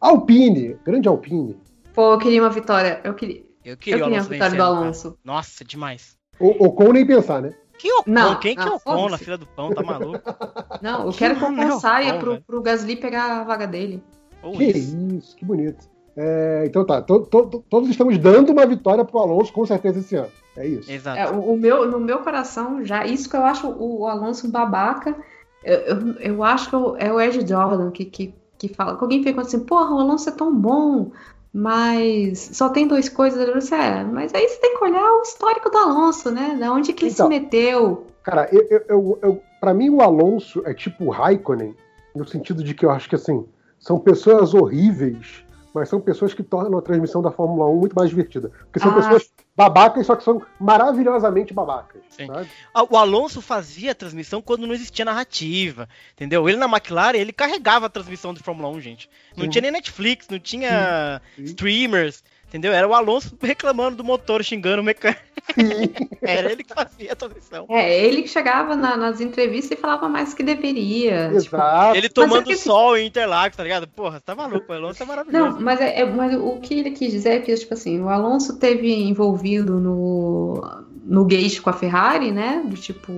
Alpine, 0.00 0.76
grande 0.84 1.08
Alpine. 1.08 1.56
Pô, 1.94 2.12
eu 2.14 2.18
queria 2.18 2.42
uma 2.42 2.50
vitória. 2.50 3.00
Eu 3.04 3.14
queria, 3.14 3.42
Eu 3.64 3.72
eu 3.72 3.76
queria 3.76 3.76
o 3.76 3.78
queria 3.78 4.04
a 4.04 4.06
Alonso 4.06 4.28
vitória 4.30 4.50
do 4.50 4.56
vencendo, 4.56 4.58
cara. 4.74 4.84
Alonso. 4.84 5.18
Nossa, 5.24 5.64
demais. 5.64 6.16
O 6.38 6.66
Ocon 6.66 6.92
nem 6.92 7.06
pensar, 7.06 7.42
né? 7.42 7.52
Que 7.76 7.92
Ocon? 7.92 8.10
Não, 8.10 8.38
Quem 8.40 8.54
que 8.56 8.60
é 8.60 8.64
não, 8.64 8.76
Ocon 8.76 9.08
na 9.08 9.18
fila 9.18 9.38
do 9.38 9.46
pão? 9.46 9.72
Tá 9.72 9.82
maluco? 9.82 10.20
Não, 10.82 11.06
eu 11.06 11.12
quero 11.12 11.36
que 11.36 11.44
o 11.44 11.50
Não, 11.50 11.68
Ocon 11.68 11.80
saia 11.80 12.12
não, 12.12 12.20
pro, 12.20 12.40
pro 12.42 12.62
Gasly 12.62 12.96
pegar 12.96 13.40
a 13.40 13.44
vaga 13.44 13.66
dele. 13.66 14.02
Ou 14.42 14.52
que 14.52 14.64
isso. 14.64 14.96
isso, 15.16 15.36
que 15.36 15.44
bonito. 15.44 15.88
É, 16.20 16.64
então 16.66 16.84
tá, 16.84 17.00
to- 17.00 17.20
to- 17.26 17.62
todos 17.70 17.88
estamos 17.88 18.18
dando 18.18 18.50
uma 18.50 18.66
vitória 18.66 19.04
pro 19.04 19.20
Alonso 19.20 19.52
com 19.52 19.64
certeza 19.64 20.00
esse 20.00 20.16
ano. 20.16 20.32
É 20.56 20.66
isso. 20.66 20.90
Exato. 20.90 21.16
É, 21.16 21.30
o, 21.30 21.52
o 21.52 21.56
meu, 21.56 21.88
no 21.88 22.00
meu 22.00 22.18
coração, 22.18 22.84
já, 22.84 23.06
isso 23.06 23.30
que 23.30 23.36
eu 23.36 23.44
acho 23.44 23.68
o, 23.68 24.00
o 24.00 24.06
Alonso 24.08 24.48
um 24.48 24.50
babaca, 24.50 25.14
eu, 25.62 25.76
eu, 25.76 26.12
eu 26.18 26.42
acho 26.42 26.68
que 26.68 26.74
é 26.74 26.78
o- 26.78 26.96
é 26.96 27.12
o 27.12 27.20
Ed 27.20 27.46
Jordan 27.48 27.92
que, 27.92 28.04
que, 28.04 28.34
que 28.58 28.68
fala, 28.68 28.96
que 28.96 29.04
alguém 29.04 29.22
fica 29.22 29.40
assim, 29.42 29.60
porra, 29.60 29.94
o 29.94 30.00
Alonso 30.00 30.28
é 30.28 30.32
tão 30.32 30.52
bom, 30.52 31.12
mas 31.52 32.50
só 32.52 32.68
tem 32.68 32.86
duas 32.88 33.08
coisas. 33.08 33.46
Eu 33.46 33.54
disse, 33.58 33.74
é, 33.74 34.02
mas 34.02 34.34
aí 34.34 34.48
você 34.48 34.56
tem 34.60 34.76
que 34.76 34.84
olhar 34.84 35.12
o 35.18 35.22
histórico 35.22 35.70
do 35.70 35.78
Alonso, 35.78 36.30
né? 36.32 36.56
Da 36.58 36.72
onde 36.72 36.92
que 36.92 37.04
ele 37.04 37.12
Então. 37.12 37.26
se 37.26 37.30
meteu. 37.30 38.06
Cara, 38.24 38.48
eu, 38.52 38.66
eu, 38.68 38.82
eu, 38.88 39.18
eu- 39.22 39.42
pra 39.60 39.72
mim 39.72 39.88
o 39.90 40.00
Alonso 40.00 40.62
é 40.66 40.74
tipo 40.74 41.04
o 41.04 41.10
Raikkonen, 41.10 41.74
no 42.14 42.26
sentido 42.26 42.62
de 42.64 42.74
que 42.74 42.84
eu 42.84 42.90
acho 42.90 43.08
que 43.08 43.14
assim, 43.14 43.44
são 43.78 43.98
pessoas 43.98 44.54
horríveis, 44.54 45.44
mas 45.74 45.88
são 45.88 46.00
pessoas 46.00 46.32
que 46.34 46.42
tornam 46.42 46.78
a 46.78 46.82
transmissão 46.82 47.20
da 47.22 47.30
Fórmula 47.30 47.68
1 47.70 47.76
muito 47.76 47.94
mais 47.94 48.08
divertida. 48.10 48.50
Porque 48.64 48.78
são 48.80 48.90
Ah. 48.90 48.94
pessoas 48.94 49.30
babacas, 49.56 50.06
só 50.06 50.14
que 50.16 50.22
são 50.24 50.40
maravilhosamente 50.58 51.52
babacas. 51.52 52.00
Sim. 52.08 52.28
Ah, 52.74 52.84
O 52.90 52.96
Alonso 52.96 53.40
fazia 53.42 53.92
a 53.92 53.94
transmissão 53.94 54.40
quando 54.40 54.66
não 54.66 54.74
existia 54.74 55.04
narrativa, 55.04 55.88
entendeu? 56.14 56.48
Ele 56.48 56.58
na 56.58 56.66
McLaren, 56.66 57.16
ele 57.18 57.32
carregava 57.32 57.86
a 57.86 57.90
transmissão 57.90 58.32
de 58.32 58.40
Fórmula 58.42 58.68
1, 58.68 58.80
gente. 58.80 59.10
Não 59.36 59.44
Sim. 59.44 59.50
tinha 59.50 59.62
nem 59.62 59.70
Netflix, 59.70 60.28
não 60.28 60.38
tinha 60.38 61.20
Sim. 61.36 61.44
streamers, 61.44 62.22
entendeu? 62.48 62.72
Era 62.72 62.88
o 62.88 62.94
Alonso 62.94 63.36
reclamando 63.40 63.96
do 63.96 64.04
motor, 64.04 64.42
xingando 64.42 64.82
o 64.82 64.84
mecânico. 64.84 65.22
Era 66.20 66.52
ele 66.52 66.62
que 66.64 66.74
fazia 66.74 67.12
a 67.12 67.16
transmissão. 67.16 67.66
É, 67.70 68.04
ele 68.04 68.22
que 68.22 68.28
chegava 68.28 68.76
na- 68.76 68.96
nas 68.96 69.20
entrevistas 69.20 69.78
e 69.78 69.80
falava 69.80 70.08
mais 70.08 70.34
que 70.34 70.42
deveria. 70.42 71.26
tipo, 71.28 71.36
Exato. 71.56 71.96
Ele 71.96 72.06
Mas 72.08 72.12
tomando 72.12 72.42
é 72.42 72.44
que 72.44 72.52
assim- 72.54 72.62
sol 72.64 72.96
em 72.98 73.06
Interlagos, 73.06 73.56
tá 73.56 73.62
ligado? 73.62 73.86
Porra, 73.88 74.20
tá 74.20 74.34
maluco, 74.34 74.70
o 74.70 74.74
Alonso 74.74 75.02
é 75.02 75.06
maravilhoso. 75.06 75.52
Não, 75.54 75.60
mas, 75.60 75.80
é, 75.80 76.00
é- 76.00 76.04
mas 76.04 76.34
o 76.34 76.58
que 76.60 76.74
ele 76.80 76.90
quis 76.90 77.12
dizer 77.12 77.30
é 77.30 77.40
que, 77.40 77.54
tipo 77.54 77.72
assim, 77.72 78.00
o 78.00 78.08
Alonso 78.08 78.58
teve 78.58 78.92
envolvido 78.94 79.78
no, 79.80 80.60
no 81.04 81.24
gate 81.24 81.60
com 81.60 81.70
a 81.70 81.72
Ferrari, 81.72 82.30
né? 82.32 82.62
Do 82.66 82.76
tipo. 82.76 83.12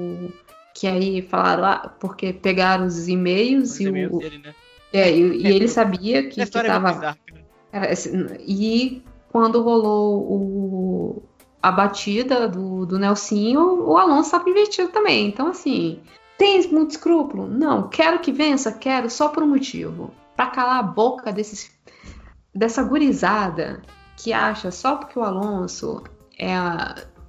Que 0.72 0.86
aí 0.86 1.20
falaram, 1.22 1.64
ah, 1.64 1.94
porque 1.98 2.32
pegaram 2.32 2.86
os 2.86 3.08
e-mails 3.08 3.72
Os 3.72 3.80
e, 3.80 3.84
e-mails 3.84 4.12
o, 4.14 4.18
dele, 4.18 4.38
né? 4.38 4.54
é, 4.92 5.10
e, 5.10 5.42
e 5.42 5.46
É, 5.46 5.50
ele 5.50 5.58
tudo. 5.60 5.68
sabia 5.74 6.22
que, 6.22 6.28
A 6.28 6.32
que 6.34 6.42
história 6.42 6.68
é 6.68 6.78
bizarra, 6.78 7.18
esse- 7.90 8.38
e 8.46 9.02
quando 9.30 9.62
rolou 9.62 10.20
o, 10.20 11.22
a 11.62 11.70
batida 11.70 12.48
do, 12.48 12.84
do 12.84 12.98
Nelsinho, 12.98 13.88
o 13.88 13.96
Alonso 13.96 14.26
estava 14.26 14.50
investido 14.50 14.90
também. 14.90 15.28
Então, 15.28 15.48
assim, 15.48 16.00
tem 16.36 16.66
muito 16.68 16.92
escrúpulo? 16.92 17.46
Não. 17.46 17.88
Quero 17.88 18.18
que 18.18 18.32
vença? 18.32 18.72
Quero, 18.72 19.08
só 19.08 19.28
por 19.28 19.42
um 19.42 19.48
motivo. 19.48 20.10
Pra 20.36 20.46
calar 20.46 20.80
a 20.80 20.82
boca 20.82 21.32
desses, 21.32 21.70
dessa 22.54 22.82
gurizada 22.82 23.82
que 24.16 24.32
acha 24.32 24.70
só 24.70 24.96
porque 24.96 25.18
o 25.18 25.22
Alonso 25.22 26.02
é 26.38 26.54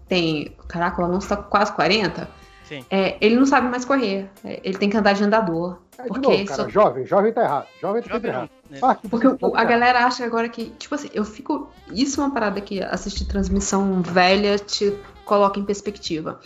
tem. 0.07 0.55
Caraca, 0.67 1.01
o 1.01 1.05
Alonso 1.05 1.29
tá 1.29 1.37
com 1.37 1.49
quase 1.49 1.71
40. 1.73 2.29
Sim. 2.65 2.85
É, 2.89 3.17
ele 3.21 3.35
não 3.35 3.45
sabe 3.45 3.69
mais 3.69 3.85
correr. 3.85 4.29
É, 4.43 4.59
ele 4.63 4.77
tem 4.77 4.89
que 4.89 4.97
andar 4.97 5.13
de 5.13 5.23
andador. 5.23 5.79
De 6.03 6.07
Porque 6.09 6.27
novo, 6.27 6.45
cara, 6.45 6.63
só- 6.63 6.69
jovem, 6.69 7.05
jovem 7.05 7.33
tá 7.33 7.41
errado. 7.43 7.67
Jovem 7.81 8.01
tá 8.01 8.09
Jovem 8.13 8.31
errado. 8.31 8.49
né? 8.69 8.79
Ah, 8.81 8.95
que 8.95 9.07
Porque 9.07 9.27
tá 9.29 9.47
a 9.47 9.49
errado. 9.49 9.67
galera 9.67 10.05
acha 10.05 10.25
agora 10.25 10.49
que, 10.49 10.65
tipo 10.77 10.93
assim, 10.95 11.09
eu 11.13 11.23
fico. 11.25 11.69
Isso 11.91 12.21
é 12.21 12.23
uma 12.25 12.33
parada 12.33 12.59
que 12.61 12.81
assistir 12.81 13.25
transmissão 13.25 14.01
velha 14.01 14.57
te 14.59 14.95
coloca 15.25 15.59
em 15.59 15.63
perspectiva. 15.65 16.39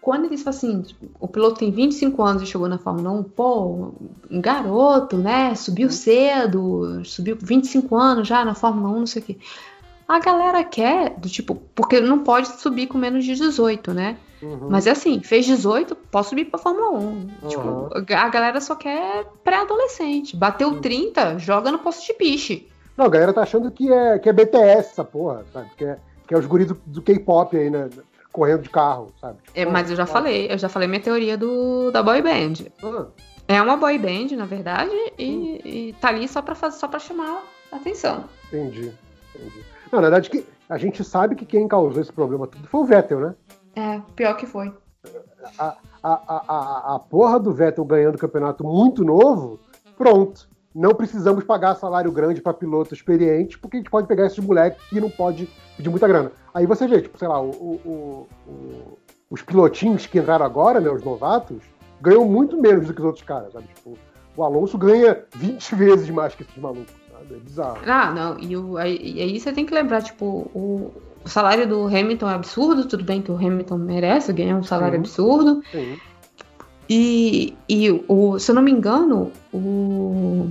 Quando 0.00 0.26
eles 0.26 0.42
falam 0.42 0.56
assim, 0.58 0.84
o 1.18 1.26
piloto 1.26 1.60
tem 1.60 1.70
25 1.70 2.22
anos 2.22 2.42
e 2.42 2.46
chegou 2.46 2.68
na 2.68 2.76
Fórmula 2.76 3.10
1, 3.10 3.22
pô, 3.22 3.92
um 4.30 4.40
garoto, 4.40 5.16
né? 5.16 5.54
Subiu 5.54 5.90
cedo, 5.90 7.02
subiu 7.04 7.36
com 7.36 7.46
25 7.46 7.96
anos 7.96 8.28
já 8.28 8.44
na 8.44 8.54
Fórmula 8.54 8.90
1, 8.94 8.98
não 9.00 9.06
sei 9.06 9.22
o 9.22 9.24
quê. 9.24 9.38
A 10.06 10.18
galera 10.18 10.62
quer, 10.62 11.14
do 11.18 11.28
tipo, 11.30 11.54
porque 11.74 12.00
não 12.00 12.18
pode 12.18 12.48
subir 12.60 12.86
com 12.86 12.98
menos 12.98 13.24
de 13.24 13.34
18, 13.34 13.94
né? 13.94 14.18
Uhum. 14.44 14.68
Mas 14.70 14.86
é 14.86 14.90
assim, 14.90 15.20
fez 15.22 15.46
18, 15.46 15.94
pode 15.94 16.26
subir 16.26 16.44
pra 16.46 16.58
Fórmula 16.58 16.90
1. 16.90 17.26
Tipo, 17.48 17.62
Uhum. 17.68 17.88
a 17.94 18.28
galera 18.28 18.60
só 18.60 18.74
quer 18.74 19.24
pré-adolescente. 19.42 20.36
Bateu 20.36 20.80
30, 20.80 21.38
joga 21.38 21.72
no 21.72 21.78
posto 21.78 22.04
de 22.06 22.12
piche. 22.14 22.68
Não, 22.96 23.06
a 23.06 23.08
galera 23.08 23.32
tá 23.32 23.42
achando 23.42 23.70
que 23.70 23.92
é, 23.92 24.18
que 24.18 24.28
é 24.28 24.32
BTS 24.32 24.90
essa 24.92 25.04
porra, 25.04 25.44
sabe? 25.52 25.68
Que 25.76 25.84
é, 25.84 25.98
que 26.28 26.34
é 26.34 26.38
os 26.38 26.46
guris 26.46 26.68
do, 26.68 26.80
do 26.86 27.02
K-pop 27.02 27.56
aí, 27.56 27.70
né? 27.70 27.88
Correndo 28.32 28.62
de 28.62 28.70
carro, 28.70 29.12
sabe? 29.20 29.38
Tipo, 29.44 29.58
É, 29.58 29.64
mas 29.64 29.90
eu 29.90 29.96
já 29.96 30.06
falei, 30.06 30.46
eu 30.50 30.58
já 30.58 30.68
falei 30.68 30.88
minha 30.88 31.00
teoria 31.00 31.36
do, 31.36 31.90
da 31.90 32.02
boy 32.02 32.20
band. 32.20 32.54
Ah, 32.82 33.06
É 33.48 33.62
uma 33.62 33.76
boy 33.76 33.96
band, 33.98 34.36
na 34.36 34.44
verdade, 34.44 34.90
e, 35.18 35.88
e 35.88 35.92
tá 36.00 36.08
ali 36.08 36.26
só 36.28 36.42
pra, 36.42 36.54
fazer, 36.54 36.78
só 36.78 36.86
pra 36.88 36.98
chamar 36.98 37.42
a 37.72 37.76
atenção. 37.76 38.24
entendi. 38.48 38.92
Entendi. 39.34 39.64
Não, 39.92 40.00
na 40.00 40.08
verdade, 40.08 40.30
que 40.30 40.44
a 40.68 40.76
gente 40.78 41.04
sabe 41.04 41.34
que 41.36 41.44
quem 41.44 41.68
causou 41.68 42.00
esse 42.00 42.12
problema 42.12 42.46
tudo 42.46 42.66
foi 42.66 42.80
o 42.80 42.84
Vettel, 42.84 43.20
né? 43.20 43.34
É, 43.76 44.00
pior 44.14 44.36
que 44.36 44.46
foi. 44.46 44.72
A, 45.58 45.76
a, 46.02 46.44
a, 46.48 46.94
a 46.94 46.98
porra 46.98 47.38
do 47.38 47.52
Vettel 47.52 47.84
ganhando 47.84 48.14
o 48.14 48.18
campeonato 48.18 48.64
muito 48.64 49.04
novo, 49.04 49.60
pronto. 49.96 50.48
Não 50.74 50.92
precisamos 50.94 51.44
pagar 51.44 51.76
salário 51.76 52.10
grande 52.10 52.40
para 52.40 52.52
piloto 52.52 52.94
experiente, 52.94 53.58
porque 53.58 53.76
a 53.76 53.80
gente 53.80 53.90
pode 53.90 54.08
pegar 54.08 54.26
esses 54.26 54.44
moleques 54.44 54.82
que 54.88 55.00
não 55.00 55.08
pode 55.08 55.48
pedir 55.76 55.88
muita 55.88 56.08
grana. 56.08 56.32
Aí 56.52 56.66
você 56.66 56.86
vê, 56.88 57.00
tipo, 57.00 57.16
sei 57.16 57.28
lá, 57.28 57.40
o, 57.40 57.50
o, 57.50 58.28
o, 58.46 58.98
os 59.30 59.40
pilotinhos 59.42 60.06
que 60.06 60.18
entraram 60.18 60.44
agora, 60.44 60.80
né, 60.80 60.90
os 60.90 61.04
novatos, 61.04 61.62
ganham 62.00 62.24
muito 62.24 62.60
menos 62.60 62.86
do 62.86 62.94
que 62.94 63.00
os 63.00 63.06
outros 63.06 63.24
caras, 63.24 63.52
sabe? 63.52 63.66
Tipo, 63.74 63.96
o 64.36 64.42
Alonso 64.42 64.76
ganha 64.76 65.24
20 65.36 65.74
vezes 65.76 66.10
mais 66.10 66.34
que 66.34 66.42
esses 66.42 66.56
malucos, 66.56 66.92
sabe? 67.10 67.34
É 67.34 67.38
bizarro. 67.38 67.78
Ah, 67.86 68.10
não, 68.10 68.38
e, 68.38 68.56
o, 68.56 68.76
aí, 68.76 68.98
e 69.00 69.22
aí 69.22 69.38
você 69.38 69.52
tem 69.52 69.64
que 69.64 69.72
lembrar, 69.74 70.02
tipo, 70.02 70.50
o, 70.52 70.92
o 71.24 71.28
salário 71.28 71.66
do 71.66 71.86
Hamilton 71.86 72.28
é 72.28 72.34
absurdo, 72.34 72.86
tudo 72.86 73.02
bem 73.04 73.22
que 73.22 73.32
o 73.32 73.36
Hamilton 73.36 73.78
merece 73.78 74.32
ganhar 74.32 74.56
um 74.56 74.62
salário 74.62 74.94
Sim. 74.96 75.00
absurdo. 75.00 75.62
Sim. 75.72 75.98
E, 76.88 77.56
e 77.68 77.90
o, 78.08 78.38
se 78.38 78.50
eu 78.50 78.54
não 78.54 78.62
me 78.62 78.70
engano, 78.70 79.32
o, 79.52 80.50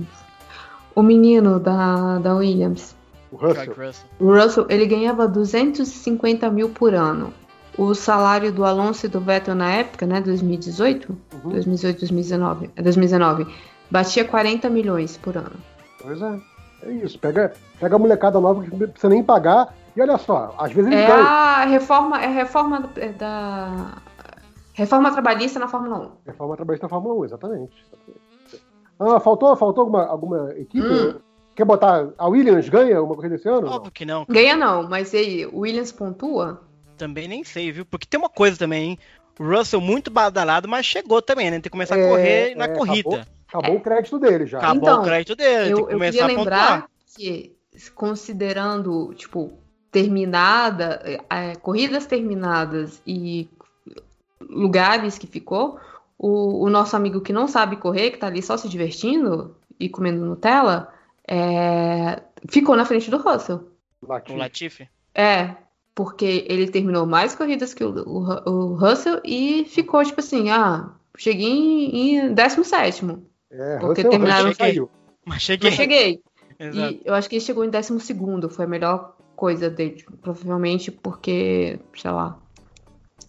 o 0.94 1.02
menino 1.02 1.60
da, 1.60 2.18
da 2.18 2.34
Williams, 2.34 2.94
O 3.30 3.36
Russell. 3.36 3.74
O 4.18 4.34
Russell, 4.34 4.66
ele 4.68 4.86
ganhava 4.86 5.28
250 5.28 6.50
mil 6.50 6.70
por 6.70 6.92
ano. 6.92 7.32
O 7.78 7.94
salário 7.94 8.52
do 8.52 8.64
Alonso 8.64 9.06
e 9.06 9.08
do 9.08 9.20
Vettel 9.20 9.54
na 9.54 9.70
época, 9.70 10.06
né, 10.06 10.20
2018, 10.20 11.16
Uhum. 11.44 11.50
2018, 11.50 11.98
2019, 12.00 12.70
é 12.76 12.82
2019, 12.82 13.46
batia 13.90 14.24
40 14.24 14.68
milhões 14.70 15.16
por 15.16 15.36
ano. 15.36 15.56
Pois 16.02 16.20
é. 16.20 16.38
É 16.82 16.92
isso. 16.92 17.18
Pega, 17.18 17.52
pega 17.80 17.96
a 17.96 17.98
molecada 17.98 18.40
nova 18.40 18.62
que 18.62 18.70
não 18.70 18.78
precisa 18.78 19.08
nem 19.08 19.22
pagar. 19.22 19.74
E 19.96 20.00
olha 20.02 20.18
só, 20.18 20.54
às 20.58 20.72
vezes 20.72 20.90
eles 20.90 21.04
É 21.04 21.06
ganham. 21.06 21.26
a 21.26 21.64
reforma, 21.64 22.20
é 22.22 22.26
a 22.26 22.30
reforma 22.30 22.90
é 22.96 23.08
da 23.10 24.02
reforma 24.72 25.12
trabalhista 25.12 25.58
na 25.58 25.68
Fórmula 25.68 25.98
1. 25.98 26.10
Reforma 26.26 26.56
trabalhista 26.56 26.86
na 26.86 26.90
Fórmula 26.90 27.14
1, 27.20 27.24
exatamente. 27.26 27.72
Ah, 28.98 29.20
faltou, 29.20 29.54
faltou 29.56 29.82
alguma, 29.82 30.04
alguma 30.06 30.52
equipe? 30.56 30.86
Hum. 30.86 31.18
Quer 31.54 31.64
botar. 31.64 32.08
A 32.18 32.26
Williams 32.26 32.68
ganha 32.68 33.00
uma 33.00 33.14
corrida 33.14 33.36
esse 33.36 33.48
ano? 33.48 33.68
Óbvio 33.68 33.92
que 33.92 34.04
não. 34.04 34.24
cara. 34.24 34.38
Ganha 34.40 34.56
não, 34.56 34.88
mas 34.88 35.12
e 35.12 35.16
aí, 35.16 35.46
o 35.46 35.60
Williams 35.60 35.92
pontua? 35.92 36.62
Também 36.96 37.28
nem 37.28 37.44
sei, 37.44 37.70
viu? 37.70 37.84
Porque 37.86 38.06
tem 38.06 38.18
uma 38.18 38.28
coisa 38.28 38.56
também, 38.58 38.90
hein? 38.90 38.98
O 39.38 39.44
Russell 39.44 39.80
muito 39.80 40.10
badalado, 40.10 40.68
mas 40.68 40.86
chegou 40.86 41.20
também, 41.22 41.46
né? 41.50 41.56
Tem 41.56 41.62
que 41.62 41.70
começar 41.70 41.96
É, 41.98 42.04
a 42.04 42.08
correr 42.08 42.54
na 42.56 42.64
é, 42.64 42.68
corrida. 42.68 43.26
Acabou 43.48 43.76
o 43.76 43.80
crédito 43.80 44.18
dele 44.18 44.46
já. 44.46 44.58
Acabou 44.58 44.82
Então, 44.82 45.00
o 45.02 45.04
crédito 45.04 45.36
dele, 45.36 45.62
tem 45.62 45.70
Eu, 45.70 45.76
que 45.76 45.82
eu 45.82 45.86
começar 45.98 46.18
queria 46.18 46.24
a 46.24 46.38
pontuar. 46.38 46.44
lembrar 46.72 46.86
que, 47.16 47.56
considerando, 47.94 49.14
tipo, 49.14 49.52
terminada, 49.94 51.00
é, 51.30 51.54
corridas 51.54 52.04
terminadas 52.04 53.00
e 53.06 53.48
lugares 54.40 55.16
que 55.16 55.28
ficou, 55.28 55.78
o, 56.18 56.64
o 56.64 56.68
nosso 56.68 56.96
amigo 56.96 57.20
que 57.20 57.32
não 57.32 57.46
sabe 57.46 57.76
correr, 57.76 58.10
que 58.10 58.18
tá 58.18 58.26
ali 58.26 58.42
só 58.42 58.56
se 58.56 58.68
divertindo 58.68 59.56
e 59.78 59.88
comendo 59.88 60.24
Nutella, 60.26 60.92
é, 61.28 62.20
ficou 62.48 62.74
na 62.74 62.84
frente 62.84 63.08
do 63.08 63.18
Russell. 63.18 63.70
O 64.02 64.34
Latifi. 64.34 64.88
É, 65.14 65.54
porque 65.94 66.44
ele 66.48 66.68
terminou 66.68 67.06
mais 67.06 67.36
corridas 67.36 67.72
que 67.72 67.84
o, 67.84 67.94
o, 67.94 68.50
o 68.50 68.74
Russell 68.74 69.20
e 69.24 69.64
ficou 69.66 70.04
tipo 70.04 70.18
assim, 70.18 70.50
ah, 70.50 70.90
cheguei 71.16 71.48
em, 71.48 72.16
em 72.16 72.34
17. 72.34 73.04
É, 73.48 73.78
Porque 73.78 74.02
Russell, 74.02 74.10
terminaram- 74.10 74.48
Russell 74.48 74.66
saiu. 74.66 74.90
Mas 75.24 75.40
cheguei. 75.40 75.70
Mas 75.70 75.76
cheguei. 75.76 76.22
Exato. 76.58 76.92
E 76.94 77.02
eu 77.04 77.14
acho 77.14 77.28
que 77.28 77.36
ele 77.36 77.44
chegou 77.44 77.64
em 77.64 77.70
12, 77.70 78.48
foi 78.50 78.64
a 78.64 78.68
melhor 78.68 79.13
coisa 79.36 79.68
dele, 79.70 79.96
tipo, 79.96 80.16
provavelmente 80.16 80.90
porque, 80.90 81.78
sei 81.96 82.10
lá. 82.10 82.38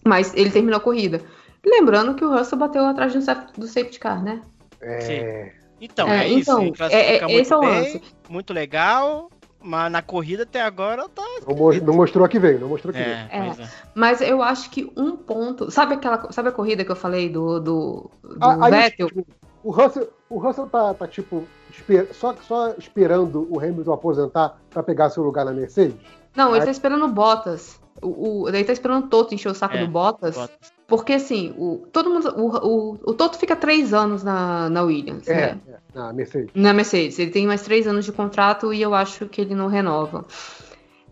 Mas 0.04 0.32
ele 0.34 0.50
terminou 0.50 0.78
a 0.78 0.80
corrida. 0.82 1.20
Lembrando 1.64 2.14
que 2.14 2.24
o 2.24 2.30
Russell 2.36 2.58
bateu 2.58 2.84
atrás 2.84 3.12
do, 3.12 3.20
do 3.58 3.66
safety 3.66 3.98
car, 3.98 4.22
né? 4.22 4.40
É, 4.80 5.52
Então, 5.80 6.08
É, 6.08 6.24
é, 6.24 6.28
isso. 6.28 6.50
então, 6.50 6.62
ele 6.62 6.72
classifica 6.72 7.04
é- 7.06 7.16
é- 7.16 7.22
muito 7.22 7.40
esse 7.40 7.52
é 7.52 7.56
o 7.56 7.60
bem, 7.60 7.68
lance. 7.70 8.02
Muito 8.28 8.52
legal, 8.52 9.30
mas 9.60 9.90
na 9.90 10.00
corrida 10.00 10.44
até 10.44 10.62
agora 10.62 11.08
tá. 11.08 11.22
não, 11.46 11.56
mo- 11.56 11.72
não 11.72 11.94
mostrou 11.94 12.26
que 12.28 12.38
veio, 12.38 12.60
não 12.60 12.68
mostrou 12.68 12.92
que 12.94 12.98
veio. 13.02 13.10
É, 13.10 13.28
É. 13.30 13.62
é. 13.62 13.68
Mas 13.94 14.20
eu 14.20 14.42
acho 14.42 14.70
que 14.70 14.90
um 14.96 15.16
ponto. 15.16 15.70
Sabe 15.70 15.94
aquela. 15.94 16.30
Sabe 16.32 16.48
a 16.50 16.52
corrida 16.52 16.84
que 16.84 16.90
eu 16.92 16.96
falei 16.96 17.28
do, 17.28 17.58
do, 17.60 18.10
do 18.22 18.38
Ah, 18.40 18.58
aí, 18.66 18.70
Vettel? 18.70 19.08
tipo, 19.08 19.26
o 19.68 19.70
Russell, 19.70 20.08
o 20.30 20.38
Russell 20.38 20.66
tá, 20.66 20.94
tá 20.94 21.06
tipo, 21.08 21.44
esper- 21.70 22.08
só, 22.14 22.34
só 22.46 22.74
esperando 22.78 23.46
o 23.50 23.58
Hamilton 23.58 23.92
aposentar 23.92 24.58
pra 24.70 24.82
pegar 24.82 25.10
seu 25.10 25.22
lugar 25.22 25.44
na 25.44 25.52
Mercedes? 25.52 25.96
Não, 26.36 26.50
ele 26.50 26.60
Aí- 26.60 26.64
tá 26.66 26.70
esperando 26.70 27.04
o 27.04 27.08
Bottas. 27.08 27.80
O, 28.02 28.42
o, 28.42 28.48
ele 28.48 28.62
tá 28.62 28.72
esperando 28.74 29.04
o 29.06 29.08
Toto 29.08 29.34
encher 29.34 29.48
o 29.50 29.54
saco 29.54 29.74
É, 29.76 29.80
do 29.84 29.88
Bottas. 29.90 30.36
Bottas. 30.36 30.72
Porque 30.86 31.14
assim, 31.14 31.54
o, 31.58 31.86
todo 31.90 32.10
mundo. 32.10 32.28
O, 32.36 32.66
o, 32.66 32.92
o 33.10 33.14
Toto 33.14 33.38
fica 33.38 33.56
três 33.56 33.92
anos 33.94 34.22
na, 34.22 34.68
na 34.68 34.82
Williams, 34.82 35.26
É, 35.26 35.34
né? 35.54 35.60
é, 35.68 35.98
na 35.98 36.12
Mercedes. 36.12 36.50
Na 36.54 36.72
Mercedes. 36.74 37.18
Ele 37.18 37.30
tem 37.30 37.46
mais 37.46 37.62
três 37.62 37.86
anos 37.86 38.04
de 38.04 38.12
contrato 38.12 38.72
e 38.72 38.82
eu 38.82 38.94
acho 38.94 39.26
que 39.26 39.40
ele 39.40 39.54
não 39.54 39.66
renova. 39.66 40.24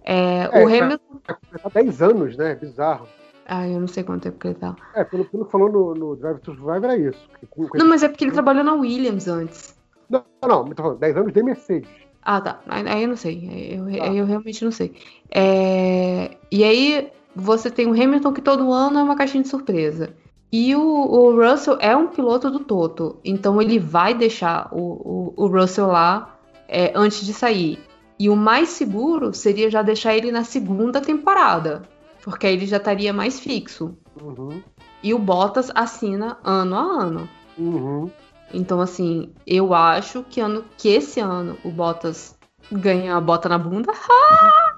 É, 0.05 0.49
É, 0.53 0.63
o 0.65 0.69
Hamilton. 0.69 1.17
Tá 1.27 1.37
10 1.75 2.03
anos, 2.03 2.37
né? 2.37 2.55
Bizarro. 2.55 3.09
Ah, 3.47 3.69
eu 3.69 3.81
não 3.81 3.87
sei 3.89 4.03
quanto 4.03 4.23
tempo 4.23 4.39
que 4.39 4.49
ele 4.49 4.55
tá. 4.55 4.75
É, 4.95 5.05
pelo, 5.05 5.25
pelo 5.25 5.45
que 5.45 5.51
falou 5.51 5.71
no, 5.71 5.95
no 5.95 6.17
Drive 6.17 6.41
to 6.41 6.55
Survive 6.55 6.85
era 6.85 6.97
isso. 6.97 7.29
Que 7.41 7.79
Não, 7.79 7.87
mas 7.87 8.03
é 8.03 8.09
porque 8.09 8.25
ele 8.25 8.33
trabalhou 8.33 8.65
na 8.65 8.75
Williams 8.75 9.29
antes. 9.29 9.77
Não, 10.09 10.25
não, 10.43 10.65
tô 10.67 10.83
falando, 10.83 10.99
10 10.99 11.17
anos 11.17 11.33
de 11.33 11.43
Mercedes. 11.43 11.91
Ah, 12.23 12.41
tá. 12.41 12.61
Aí 12.67 13.03
eu 13.03 13.09
não 13.09 13.17
sei. 13.17 13.49
Aí 13.51 13.75
Eu, 13.77 13.99
Tá. 13.99 14.07
eu 14.15 14.25
realmente 14.25 14.65
não 14.65 14.73
sei. 14.73 14.95
É, 15.31 16.37
E 16.51 16.65
aí 16.65 17.11
você 17.37 17.71
tem 17.71 17.87
o 17.87 17.91
Hamilton 17.91 18.33
que 18.33 18.41
todo 18.41 18.73
ano 18.73 18.99
é 18.99 19.03
uma 19.03 19.17
caixinha 19.17 19.43
de 19.43 19.49
surpresa. 19.49 20.15
E 20.51 20.75
o, 20.77 20.81
o 20.81 21.37
Russell 21.37 21.77
é 21.81 21.97
um 21.97 22.07
piloto 22.07 22.51
do 22.51 22.61
Toto. 22.61 23.19
Então 23.25 23.61
ele 23.61 23.79
vai 23.79 24.15
deixar 24.15 24.69
o, 24.73 25.33
o, 25.37 25.45
o 25.45 25.47
Russell 25.49 25.89
lá 25.89 26.39
é, 26.69 26.93
antes 26.95 27.27
de 27.27 27.35
sair. 27.35 27.79
E 28.19 28.31
o 28.31 28.37
mais 28.37 28.69
seguro 28.69 29.35
seria 29.35 29.69
já 29.69 29.83
deixar 29.83 30.15
ele 30.17 30.31
na 30.31 30.45
segunda 30.45 31.01
temporada. 31.01 31.83
Porque 32.25 32.47
aí 32.47 32.55
ele 32.55 32.67
já 32.67 32.79
estaria 32.79 33.13
mais 33.13 33.39
fixo. 33.39 33.97
Uhum, 34.21 34.63
E 35.03 35.13
o 35.13 35.19
Bottas 35.19 35.71
assina 35.75 36.39
ano 36.43 36.75
a 36.77 36.81
ano. 36.81 37.29
uhum. 37.59 38.11
Então, 38.53 38.81
assim, 38.81 39.33
eu 39.47 39.75
acho 39.75 40.23
que, 40.25 40.41
ano, 40.41 40.65
que 40.79 40.89
esse 40.89 41.21
ano 41.21 41.59
o 41.65 41.71
Bottas 41.71 42.37
ganha 42.73 43.17
a 43.17 43.21
bota 43.21 43.49
na 43.49 43.59
bunda. 43.59 43.93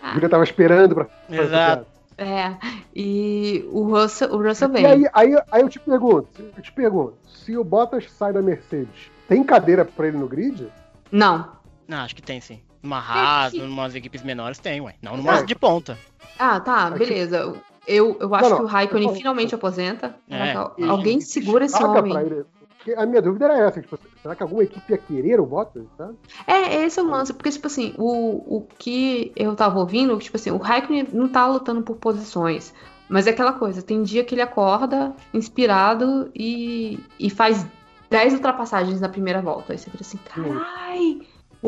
O 0.00 0.12
Guilherme 0.14 0.28
tava 0.30 0.44
esperando 0.44 0.94
pra 0.94 1.04
fazer 1.28 1.42
Exato. 1.42 1.86
É. 2.16 2.56
E 2.94 3.68
o 3.70 3.82
Russell, 3.82 4.32
o 4.32 4.42
Russell 4.42 4.68
E 4.70 4.72
vem. 4.72 4.86
aí, 4.86 5.04
aí, 5.12 5.42
aí 5.50 5.62
eu 5.62 5.68
te 5.68 5.78
pergunto, 5.80 6.28
eu 6.56 6.62
te 6.62 6.72
pergunto, 6.72 7.14
se 7.26 7.56
o 7.56 7.64
Bottas 7.64 8.10
sai 8.10 8.32
da 8.32 8.40
Mercedes, 8.40 9.10
tem 9.28 9.42
cadeira 9.44 9.84
pra 9.84 10.06
ele 10.08 10.16
no 10.16 10.26
grid? 10.28 10.68
Não. 11.12 11.48
Não, 11.86 11.98
acho 11.98 12.14
que 12.14 12.22
tem 12.22 12.40
sim. 12.40 12.60
Numa 12.82 12.98
Haas, 12.98 13.52
numas 13.54 13.94
equipes 13.94 14.22
menores 14.22 14.58
tem, 14.58 14.80
ué. 14.80 14.94
Não 15.02 15.16
numa 15.16 15.38
É. 15.38 15.42
de 15.42 15.54
ponta. 15.54 15.98
Ah, 16.38 16.60
tá, 16.60 16.90
beleza. 16.90 17.54
Eu, 17.86 18.16
eu 18.20 18.34
acho 18.34 18.50
Não, 18.50 18.56
que 18.58 18.62
o 18.62 18.66
não, 18.66 18.70
Raikkonen 18.72 19.14
finalmente 19.14 19.54
aposenta. 19.54 20.14
É, 20.28 20.52
Al- 20.52 20.76
Alguém 20.88 21.18
e 21.18 21.22
segura 21.22 21.64
esse 21.64 21.78
paga 21.78 21.98
homem. 22.00 22.44
Porque 22.76 22.92
a 22.94 23.04
minha 23.06 23.20
dúvida 23.20 23.46
era 23.46 23.58
essa, 23.66 23.80
tipo, 23.80 23.98
será 24.22 24.36
que 24.36 24.42
alguma 24.42 24.62
equipe 24.62 24.92
ia 24.92 24.98
querer 24.98 25.40
o 25.40 25.46
Bottas, 25.46 25.84
sabe? 25.96 26.16
É, 26.46 26.84
esse 26.84 27.00
é 27.00 27.02
o 27.02 27.06
lance, 27.08 27.32
porque, 27.32 27.50
tipo 27.50 27.66
assim, 27.66 27.92
o, 27.98 28.58
o 28.58 28.66
que 28.78 29.32
eu 29.34 29.56
tava 29.56 29.80
ouvindo, 29.80 30.16
tipo 30.18 30.36
assim, 30.36 30.50
o 30.52 30.58
Raikkonen 30.58 31.08
não 31.12 31.28
tá 31.28 31.46
lutando 31.46 31.82
por 31.82 31.96
posições. 31.96 32.72
Mas 33.08 33.26
é 33.26 33.30
aquela 33.30 33.54
coisa, 33.54 33.82
tem 33.82 34.02
dia 34.02 34.22
que 34.22 34.34
ele 34.34 34.42
acorda 34.42 35.12
inspirado 35.34 36.30
e, 36.34 37.00
e 37.18 37.30
faz 37.30 37.66
10 38.10 38.34
ultrapassagens 38.34 39.00
na 39.00 39.08
primeira 39.08 39.40
volta. 39.42 39.72
Aí 39.72 39.78
você 39.78 39.90
fica 39.90 40.02
assim, 40.04 40.18
carai, 40.18 41.18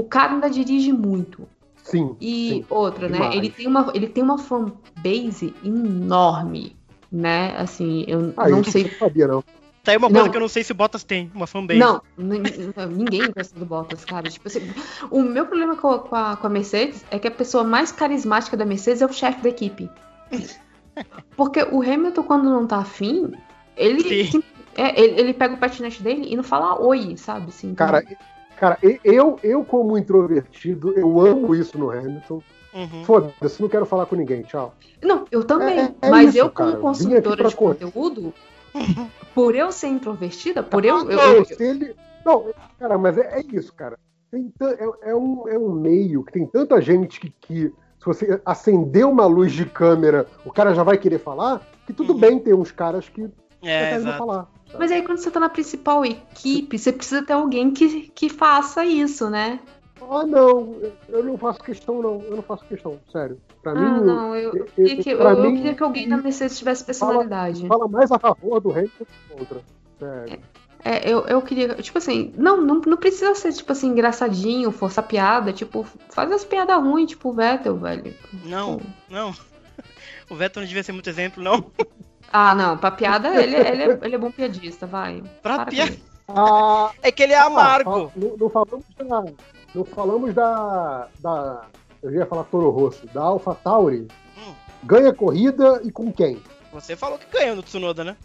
o 0.01 0.05
cara 0.05 0.33
ainda 0.35 0.51
dirige 0.51 0.93
muito. 0.93 1.47
Sim. 1.83 2.17
E 2.21 2.49
Sim, 2.51 2.67
outra, 2.71 3.09
né? 3.09 3.15
demais. 3.19 3.35
Ele 3.37 3.51
tem 3.51 3.67
uma, 3.67 3.91
ele 3.95 4.07
tem 4.09 4.23
uma 4.23 4.39
fanbase 4.39 5.55
enorme, 5.65 6.77
né? 7.11 7.55
Assim, 7.57 8.05
eu 8.07 8.33
Ah, 8.37 8.49
não 8.49 8.63
sei 8.65 8.85
não 8.85 8.91
sabia, 8.99 9.27
não. 9.27 9.43
Tá 9.83 9.93
aí 9.93 9.97
uma 9.97 10.09
coisa 10.09 10.25
Não. 10.25 10.31
que 10.31 10.37
eu 10.37 10.41
não 10.43 10.49
sei 10.49 10.63
se 10.63 10.73
o 10.73 10.75
Bottas 10.75 11.03
tem, 11.05 11.31
uma 11.35 11.47
fanbase. 11.47 11.81
Não, 11.81 12.03
ninguém 12.19 13.31
gosta 13.35 13.59
do 13.59 13.65
Bottas, 13.65 14.05
cara. 14.05 14.29
Tipo 14.29 14.47
assim, 14.47 14.61
o 15.11 15.23
meu 15.23 15.47
problema 15.47 15.75
com 15.75 15.89
a, 15.91 15.99
com 16.01 16.15
a- 16.15 16.37
com 16.37 16.47
a 16.47 16.51
Mercedes 16.51 17.03
é 17.11 17.19
que 17.19 17.27
a 17.27 17.31
pessoa 17.31 17.65
mais 17.65 17.91
carismática 17.91 18.57
da 18.59 18.67
Mercedes 18.67 19.01
é 19.01 19.07
o 19.07 19.13
chefe 19.13 19.43
da 19.43 19.49
equipe. 19.49 19.89
Porque 21.37 21.63
o 21.63 21.81
Hamilton, 21.83 22.23
quando 22.25 22.45
não 22.51 22.67
tá 22.67 22.77
afim, 22.79 23.33
ele, 23.77 24.03
Sim. 24.03 24.31
sim- 24.31 24.43
é, 24.77 25.01
ele, 25.01 25.21
ele 25.21 25.35
pega 25.35 25.55
o 25.55 25.59
patinete 25.59 26.03
dele 26.03 26.27
e 26.31 26.37
não 26.37 26.43
fala 26.45 26.79
oi, 26.81 27.17
sabe? 27.17 27.47
Assim, 27.49 27.71
então- 27.71 27.87
Cara, 27.87 28.05
cara, 28.61 28.79
eu, 29.03 29.39
eu 29.43 29.65
como 29.65 29.97
introvertido, 29.97 30.93
eu 30.97 31.19
amo 31.21 31.55
isso 31.55 31.79
no 31.79 31.91
Hamilton. 31.91 32.43
Uhum. 32.73 33.05
Foda-se, 33.05 33.61
não 33.61 33.69
quero 33.69 33.85
falar 33.87 34.07
com 34.07 34.15
ninguém, 34.15 34.43
tchau. 34.43 34.75
Não, 35.03 35.25
eu 35.33 35.43
também. 35.43 35.81
É- 35.81 35.95
é 36.03 36.11
mas 36.11 36.29
isso, 36.29 36.39
eu, 36.39 36.51
cara. 36.51 36.77
como 36.77 36.91
aqui 36.91 37.01
consultora 37.03 37.49
de 37.49 37.57
cor- 37.57 37.75
conteúdo, 37.75 38.35
por 39.35 39.55
eu 39.57 39.73
ser 39.73 39.89
introvertida, 39.89 40.63
por 40.63 40.85
eu. 40.85 40.99
eu- 41.11 41.17
Não, 41.17 41.33
eu- 41.37 41.45
se 41.45 41.63
ele... 41.63 41.97
Não, 42.25 42.45
cara, 42.79 42.97
mas 42.99 43.17
é, 43.19 43.41
é 43.41 43.57
isso, 43.57 43.73
cara. 43.75 43.99
tem 44.31 44.49
tan- 44.57 44.77
é, 44.79 45.11
é 45.11 45.17
um, 45.17 45.49
é 45.49 45.59
um 45.59 45.73
meio 45.73 46.23
que 46.23 46.33
tem 46.33 46.47
tanta 46.47 46.81
gente 46.81 47.19
que, 47.19 47.31
que 47.41 47.73
se 47.99 48.07
você 48.07 48.41
acender 48.45 49.05
uma 49.05 49.27
luz 49.27 49.51
de 49.53 49.65
câmera, 49.65 50.27
o 50.45 50.53
cara 50.53 50.73
já 50.73 50.85
vai 50.85 50.97
querer 50.97 51.19
falar, 51.19 51.61
que 51.87 51.93
tudo 51.93 52.13
Uhum. 52.13 52.21
bem 52.21 52.39
ter 52.39 52.55
uns 52.55 52.71
caras 52.71 53.09
que 53.09 53.29
É, 53.63 53.95
exato. 53.95 54.19
falar. 54.19 54.51
Mas 54.79 54.91
aí 54.93 55.03
quando 55.03 55.19
você 55.19 55.31
tá 55.31 55.41
na 55.41 55.49
principal 55.49 56.05
equipe, 56.05 56.79
você 56.79 56.93
precisa 56.93 57.23
ter 57.25 57.33
alguém 57.33 57.73
que, 57.73 58.09
que 58.15 58.29
faça 58.29 58.85
isso, 58.85 59.29
né? 59.29 59.61
Ah, 60.03 60.25
não, 60.27 60.81
eu- 61.09 61.23
não 61.25 61.37
faço 61.37 61.61
questão, 61.61 62.01
não. 62.01 62.23
Eu 62.23 62.37
não 62.37 62.43
faço 62.43 62.65
questão, 62.65 62.99
sério. 63.13 63.39
Pra 63.63 63.73
Ah, 63.73 63.75
mim, 63.75 64.01
não, 64.07 64.35
eu, 64.35 64.53
eu- 64.55 64.65
queria 64.65 64.97
que, 65.03 65.11
eu, 65.11 65.19
pra 65.19 65.33
eu 65.33 65.43
mim- 65.43 65.57
queria 65.57 65.75
que 65.75 65.83
alguém 65.83 66.09
da 66.09 66.17
Mercedes 66.17 66.57
tivesse 66.59 66.85
personalidade. 66.85 67.67
fala 67.67 67.87
mais 67.87 68.11
a 68.11 68.19
favor 68.19 68.61
do 68.61 68.71
Hamilton 68.73 69.05
que 69.05 69.35
contra. 69.35 69.61
Sério. 69.99 70.41
É, 70.83 71.11
eu, 71.13 71.27
eu 71.27 71.43
queria, 71.43 71.75
tipo 71.75 71.99
assim, 71.99 72.33
não, 72.39 72.63
não, 72.63 72.77
não 72.81 72.97
precisa 72.97 73.35
ser, 73.35 73.53
tipo 73.53 73.71
assim, 73.71 73.89
engraçadinho, 73.89 74.73
forçar 74.73 75.07
piada, 75.07 75.53
tipo, 75.53 75.87
faz 76.09 76.33
as 76.33 76.43
piadas 76.45 76.83
ruins, 76.83 77.11
tipo 77.11 77.29
o 77.29 77.33
Vettel, 77.35 77.77
velho. 77.77 78.15
Não, 78.45 78.79
Tipo, 78.79 78.91
não. 79.11 79.35
O 80.31 80.35
Vettel 80.37 80.63
não 80.63 80.67
devia 80.67 80.83
ser 80.83 80.93
muito 80.93 81.11
exemplo, 81.11 81.43
não. 81.43 81.71
Ah, 82.33 82.55
não, 82.55 82.77
pra 82.79 82.91
piada 82.91 83.29
ele, 83.43 83.57
ele, 83.57 83.83
é, 83.85 83.99
ele 84.03 84.15
é 84.15 84.19
bom 84.19 84.31
piadista, 84.31 84.87
vai. 84.87 85.23
Pra 85.43 85.67
piada. 85.67 85.97
Ah, 86.29 86.91
É 87.03 87.11
que 87.11 87.23
ele 87.25 87.33
é 87.33 87.39
amargo. 87.41 88.09
ah, 88.09 88.11
não, 88.17 88.37
não 88.37 88.49
falamos 88.49 88.85
da. 88.97 89.25
Não 89.75 89.85
falamos 89.85 90.35
da. 90.35 91.09
da 91.19 91.63
eu 92.03 92.13
ia 92.13 92.25
falar 92.27 92.45
Toro 92.45 92.71
Rosso, 92.71 93.07
da 93.09 93.21
Alpha 93.23 93.55
Tauri. 93.55 94.07
Hum. 94.39 94.53
Ganha 94.85 95.13
corrida 95.13 95.81
e 95.85 95.91
com 95.91 96.13
quem? 96.13 96.41
Você 96.73 96.95
falou 96.97 97.19
que 97.19 97.27
ganhou 97.37 97.57
no 97.57 97.63
Tsunoda, 97.63 98.05
né? 98.05 98.17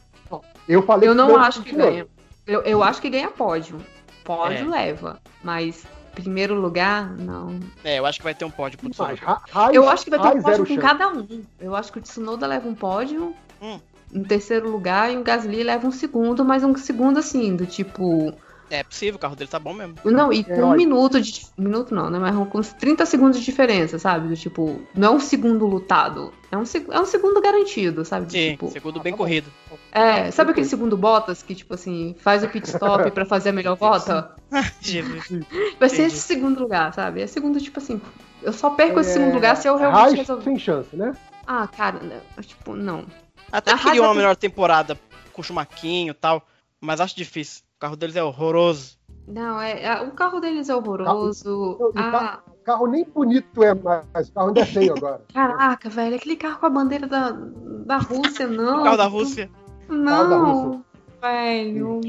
Eu 0.68 0.82
falei 0.84 1.10
Eu 1.10 1.16
não 1.16 1.28
ganha 1.28 1.40
acho 1.40 1.62
que 1.64 1.70
Tsunoda. 1.70 1.90
ganha. 1.92 2.08
Eu, 2.46 2.62
eu 2.62 2.84
acho 2.84 3.02
que 3.02 3.10
ganha 3.10 3.32
pódio. 3.32 3.80
Pódio 4.24 4.68
É. 4.68 4.70
leva, 4.86 5.20
mas 5.44 5.86
primeiro 6.14 6.54
lugar, 6.56 7.10
não. 7.18 7.60
É, 7.84 8.00
eu 8.00 8.06
acho 8.06 8.20
que 8.20 8.24
vai 8.24 8.34
ter 8.36 8.46
um 8.46 8.52
pódio 8.52 8.78
pro 8.80 8.88
Mas, 8.88 8.96
Tsunoda. 9.20 9.42
Raiz- 9.52 9.76
Eu 9.76 9.90
acho 9.90 10.04
que 10.06 10.10
vai 10.12 10.20
ter 10.20 10.38
um 10.38 10.42
pódio 10.42 10.60
com 10.60 10.66
chance. 10.68 10.78
cada 10.82 11.08
um. 11.10 11.44
Eu 11.60 11.76
acho 11.76 11.92
que 11.92 11.98
o 12.00 12.02
Tsunoda 12.02 12.46
leva 12.48 12.68
um 12.70 12.76
pódio 12.76 13.36
Hum. 13.62 13.80
Em 14.16 14.24
terceiro 14.24 14.70
lugar 14.70 15.12
e 15.12 15.18
o 15.18 15.24
Gasly 15.24 15.64
leva 15.64 15.86
um 15.88 15.92
segundo, 15.92 16.44
mas 16.46 16.64
um 16.64 16.76
segundo 16.76 17.20
assim, 17.20 17.56
do 17.56 17.66
tipo. 17.66 18.34
É 18.68 18.82
possível, 18.84 19.18
o 19.18 19.20
carro 19.20 19.36
dele 19.36 19.48
tá 19.50 19.60
bom 19.60 19.74
mesmo. 19.74 19.94
Não, 20.04 20.34
e 20.34 20.44
com 20.44 20.52
É, 20.54 20.64
um 20.64 20.70
olha. 20.70 20.78
minuto 20.78 21.22
de. 21.22 21.46
Minuto 21.56 21.94
não, 21.94 22.10
né? 22.10 22.18
Mas 22.18 22.36
com 22.50 22.58
uns 22.58 22.74
30 22.74 23.06
segundos 23.06 23.38
de 23.40 23.46
diferença, 23.46 24.00
sabe? 24.00 24.28
Do 24.28 24.36
tipo, 24.36 24.82
não 24.96 25.10
é 25.10 25.12
um 25.18 25.20
segundo 25.20 25.68
lutado. 25.68 26.34
É 26.52 26.58
um, 26.58 26.64
é 26.92 27.00
um 27.00 27.06
segundo 27.06 27.40
garantido, 27.40 28.04
sabe? 28.04 28.26
Do 28.26 28.32
Sim, 28.32 28.52
tipo, 28.54 28.68
segundo 28.72 29.00
bem 29.02 29.14
tá 29.14 29.18
corrido. 29.18 29.52
é, 29.92 30.32
sabe 30.32 30.50
aquele 30.52 30.66
segundo 30.66 30.98
Bottas 30.98 31.44
que, 31.44 31.54
tipo 31.54 31.76
assim, 31.76 32.16
faz 32.18 32.44
o 32.44 32.50
pit 32.50 32.68
stop 32.68 33.12
pra 33.12 33.24
fazer 33.26 33.50
a 33.50 33.54
melhor 33.54 33.76
volta? 33.78 34.34
Jesus. 34.82 35.30
Vai 35.80 35.90
ser 35.90 36.04
esse 36.04 36.18
segundo 36.22 36.60
lugar, 36.60 36.92
sabe? 36.92 37.22
É 37.22 37.28
segundo, 37.28 37.62
tipo 37.62 37.78
assim, 37.78 38.02
eu 38.42 38.52
só 38.52 38.72
perco 38.72 39.00
esse 39.00 39.12
É, 39.12 39.14
segundo 39.14 39.34
lugar 39.36 39.58
se 39.58 39.68
eu 39.68 39.78
realmente 39.78 40.16
resolver. 40.16 40.44
sem 40.44 40.58
chance, 40.58 40.96
né? 40.96 41.14
Ah, 41.46 41.68
cara, 41.68 42.00
né, 42.00 42.20
tipo, 42.42 42.76
não. 42.76 43.06
Até 43.52 43.72
A 43.72 43.78
queria 43.78 44.02
uma 44.02 44.14
melhor 44.14 44.36
temporada 44.36 45.00
com 45.34 45.42
o 45.42 45.44
Chumaquinho 45.44 46.12
e 46.12 46.14
tal, 46.14 46.42
mas 46.80 47.00
acho 47.00 47.16
difícil. 47.16 47.64
O 47.78 47.80
carro 47.80 47.96
deles 47.96 48.16
é 48.16 48.24
horroroso. 48.24 48.98
Não, 49.28 49.60
é, 49.60 49.84
é- 49.84 50.02
o 50.02 50.12
carro 50.12 50.40
deles 50.40 50.70
é 50.70 50.76
horroroso. 50.76 51.78
Não, 51.80 51.90
e 51.90 51.94
Ah, 51.98 52.40
O 52.48 52.64
carro 52.66 52.88
nem 52.88 53.04
bonito 53.06 53.64
é 53.64 53.74
mais, 53.74 54.30
o 54.30 54.34
carro 54.34 54.48
ainda 54.48 54.62
é 54.62 54.66
feio 54.66 54.94
agora. 54.96 55.22
caraca, 55.34 55.90
velho, 55.90 56.16
aquele 56.16 56.36
carro 56.36 56.60
com 56.60 56.66
a 56.66 56.70
bandeira 56.70 57.08
da, 57.08 57.32
da 57.32 57.98
Rússia, 57.98 58.48
não. 58.48 58.82
O 58.82 58.84
carro 58.84 58.98
da 58.98 59.06
Rússia. 59.06 59.50
Carro 59.88 60.30
da 60.30 60.38
Não, 60.38 60.86
velho. 61.22 62.02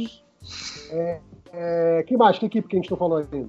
É, 1.52 2.04
que 2.06 2.16
mais? 2.16 2.38
Que 2.38 2.46
equipe 2.46 2.68
que 2.68 2.76
a 2.76 2.80
gente 2.80 2.90
não 2.90 2.98
falou 2.98 3.18
ainda? 3.18 3.48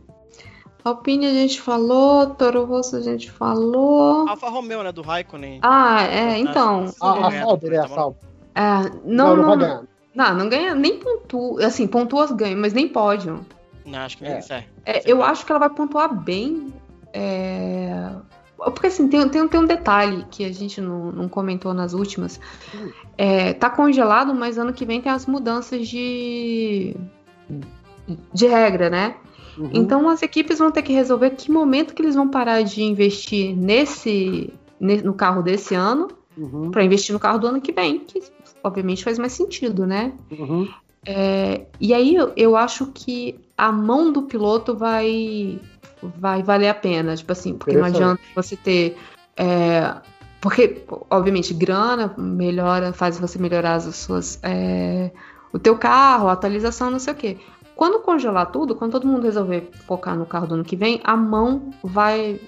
Alpine 0.87 1.25
a 1.27 1.33
gente 1.33 1.61
falou, 1.61 2.27
Toro 2.27 2.65
Rosso 2.65 2.95
a 2.95 3.01
gente 3.01 3.29
falou. 3.31 4.27
Alfa 4.27 4.49
Romeo, 4.49 4.83
né? 4.83 4.91
Do 4.91 5.01
Raikkonen. 5.01 5.59
Ah, 5.61 6.03
é, 6.03 6.37
então. 6.39 6.85
A, 7.01 7.11
a 7.11 7.29
ganhar, 7.29 7.45
Sauber 7.45 7.73
é 7.73 7.77
a. 7.77 7.87
Sauber. 7.87 8.19
É, 8.55 8.61
Não, 9.05 9.35
não, 9.35 9.35
não, 9.35 9.45
vai 9.45 9.55
não, 9.55 9.57
ganhar. 9.57 9.83
não, 10.15 10.33
não 10.35 10.49
ganha, 10.49 10.75
nem 10.75 10.99
pontua. 10.99 11.65
Assim, 11.65 11.87
pontua 11.87 12.27
ganha, 12.33 12.55
mas 12.55 12.73
nem 12.73 12.87
pódio. 12.87 13.45
Não, 13.85 13.99
acho 13.99 14.17
que 14.17 14.25
É. 14.25 14.29
nem 14.29 14.39
isso 14.39 14.53
é. 14.53 14.65
É, 14.85 15.01
eu 15.05 15.23
acho 15.23 15.45
que 15.45 15.51
ela 15.51 15.59
vai 15.59 15.69
pontuar 15.69 16.13
bem. 16.13 16.73
é, 17.13 18.09
Porque 18.57 18.87
assim, 18.87 19.07
tem, 19.07 19.27
tem, 19.29 19.47
tem 19.47 19.59
um 19.59 19.65
detalhe 19.65 20.25
que 20.31 20.43
a 20.43 20.51
gente 20.51 20.81
não, 20.81 21.11
não 21.11 21.29
comentou 21.29 21.73
nas 21.73 21.93
últimas. 21.93 22.39
Hum. 22.75 22.89
É, 23.17 23.53
tá 23.53 23.69
congelado, 23.69 24.33
mas 24.33 24.57
ano 24.57 24.73
que 24.73 24.85
vem 24.85 25.01
tem 25.01 25.11
as 25.11 25.25
mudanças 25.25 25.87
de. 25.87 26.95
de 28.33 28.47
regra, 28.47 28.89
né? 28.89 29.15
Uhum. 29.57 29.71
Então 29.73 30.07
as 30.09 30.21
equipes 30.21 30.59
vão 30.59 30.71
ter 30.71 30.81
que 30.81 30.93
resolver 30.93 31.31
que 31.31 31.51
momento 31.51 31.93
que 31.93 32.01
eles 32.01 32.15
vão 32.15 32.29
parar 32.29 32.61
de 32.61 32.83
investir 32.83 33.55
nesse. 33.55 34.53
ne- 34.79 35.01
no 35.01 35.13
carro 35.13 35.41
desse 35.41 35.73
ano 35.73 36.07
Uhum, 36.37 36.69
para 36.69 36.83
investir 36.83 37.13
no 37.13 37.19
carro 37.19 37.39
do 37.39 37.47
ano 37.47 37.59
que 37.59 37.71
vem, 37.71 37.99
que 37.99 38.21
obviamente 38.63 39.03
faz 39.03 39.17
mais 39.17 39.33
sentido, 39.33 39.87
né? 39.87 40.13
uhum. 40.31 40.67
É, 41.05 41.65
e 41.79 41.93
aí 41.93 42.15
eu, 42.15 42.31
eu 42.35 42.55
acho 42.55 42.87
que 42.87 43.39
a 43.57 43.71
mão 43.71 44.11
do 44.11 44.23
piloto 44.23 44.75
vai 44.75 45.59
vai 46.19 46.43
valer 46.43 46.67
a 46.67 46.75
pena, 46.75 47.15
tipo 47.15 47.31
assim, 47.31 47.53
porque 47.53 47.75
não 47.75 47.85
adianta 47.85 48.21
você 48.35 48.55
ter 48.55 48.97
é, 49.35 49.95
porque 50.39 50.83
obviamente 51.09 51.53
grana 51.53 52.13
melhora, 52.17 52.93
faz 52.93 53.19
você 53.19 53.39
melhorar 53.39 53.75
as 53.75 53.95
suas 53.95 54.39
é, 54.43 55.11
o 55.51 55.57
teu 55.57 55.77
carro, 55.77 56.27
a 56.27 56.33
atualização, 56.33 56.91
não 56.91 56.99
sei 56.99 57.13
o 57.13 57.15
quê. 57.15 57.37
Quando 57.77 57.99
congelar 57.99 58.51
tudo, 58.51 58.75
quando 58.75 58.93
todo 58.93 59.07
mundo 59.07 59.23
resolver 59.23 59.69
focar 59.85 60.17
no 60.17 60.25
carro 60.25 60.47
do 60.47 60.55
ano 60.55 60.63
que 60.63 60.75
vem, 60.75 60.99
a 61.03 61.15
mão 61.15 61.71
vai 61.83 62.41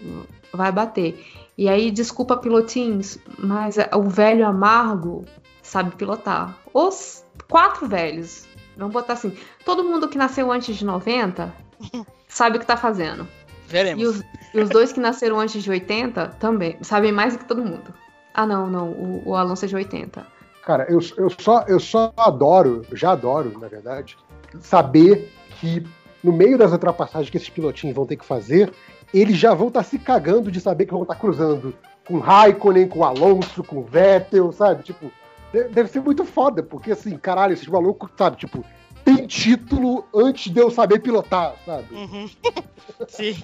vai 0.52 0.72
bater. 0.72 1.24
E 1.56 1.70
aí, 1.70 1.92
desculpa 1.92 2.36
pilotinhos, 2.36 3.20
mas 3.38 3.78
é, 3.78 3.92
o 3.94 4.04
velho 4.04 4.48
amargo 4.48 5.24
sabe 5.62 5.96
pilotar. 5.96 6.58
Os 6.74 7.24
quatro 7.48 7.88
velhos, 7.88 8.48
vamos 8.76 8.92
botar 8.92 9.14
assim, 9.14 9.38
todo 9.64 9.84
mundo 9.84 10.08
que 10.08 10.18
nasceu 10.18 10.52
antes 10.52 10.76
de 10.76 10.84
90 10.84 11.54
sabe 12.28 12.58
o 12.58 12.60
que 12.60 12.66
tá 12.66 12.76
fazendo. 12.76 13.28
Veremos. 13.68 14.02
E 14.02 14.08
os, 14.08 14.24
e 14.56 14.60
os 14.62 14.70
dois 14.70 14.92
que 14.92 15.00
nasceram 15.00 15.40
antes 15.40 15.62
de 15.62 15.70
80 15.70 16.38
também, 16.40 16.76
sabem 16.82 17.12
mais 17.12 17.34
do 17.34 17.40
que 17.40 17.46
todo 17.46 17.64
mundo. 17.64 17.94
Ah, 18.34 18.48
não, 18.48 18.66
não, 18.68 18.90
o, 18.90 19.30
o 19.30 19.36
Alonso 19.36 19.66
é 19.66 19.68
de 19.68 19.76
80. 19.76 20.26
Cara, 20.64 20.88
eu, 20.90 21.00
eu, 21.18 21.30
só, 21.30 21.66
eu 21.68 21.80
só 21.80 22.12
adoro, 22.18 22.84
já 22.94 23.12
adoro, 23.12 23.58
na 23.60 23.68
verdade, 23.68 24.18
saber 24.62 25.32
que 25.60 25.84
no 26.24 26.32
meio 26.32 26.58
das 26.58 26.72
ultrapassagens 26.72 27.30
que 27.30 27.38
esses 27.38 27.50
pilotinhos 27.50 27.96
vão 27.96 28.06
ter 28.06 28.16
que 28.18 28.26
fazer, 28.26 28.72
eles 29.14 29.38
já 29.38 29.54
vão 29.54 29.68
estar 29.70 29.84
se 29.84 29.98
cagando 29.98 30.52
de 30.52 30.60
saber 30.60 30.86
que 30.86 30.92
vão 30.94 31.04
estar 31.04 31.16
cruzando 31.16 31.74
com 32.06 32.20
Raikkonen, 32.20 32.88
com 32.88 33.04
Alonso, 33.04 33.64
com 33.64 33.84
Vettel, 33.84 34.52
sabe? 34.52 34.84
Tipo, 34.84 35.12
de- 35.54 35.66
deve 35.70 35.90
ser 35.90 36.02
muito 36.02 36.26
foda, 36.26 36.62
porque 36.64 36.92
assim, 36.92 37.18
caralho, 37.18 37.54
esses 37.54 37.68
malucos, 37.68 38.10
sabe? 38.18 38.38
Tipo, 38.38 38.64
tem 39.06 39.26
título 39.28 40.06
antes 40.14 40.52
de 40.52 40.60
eu 40.60 40.70
saber 40.70 41.00
pilotar, 41.00 41.56
sabe? 41.66 41.94
Uhum. 41.94 42.30
Sim. 43.08 43.42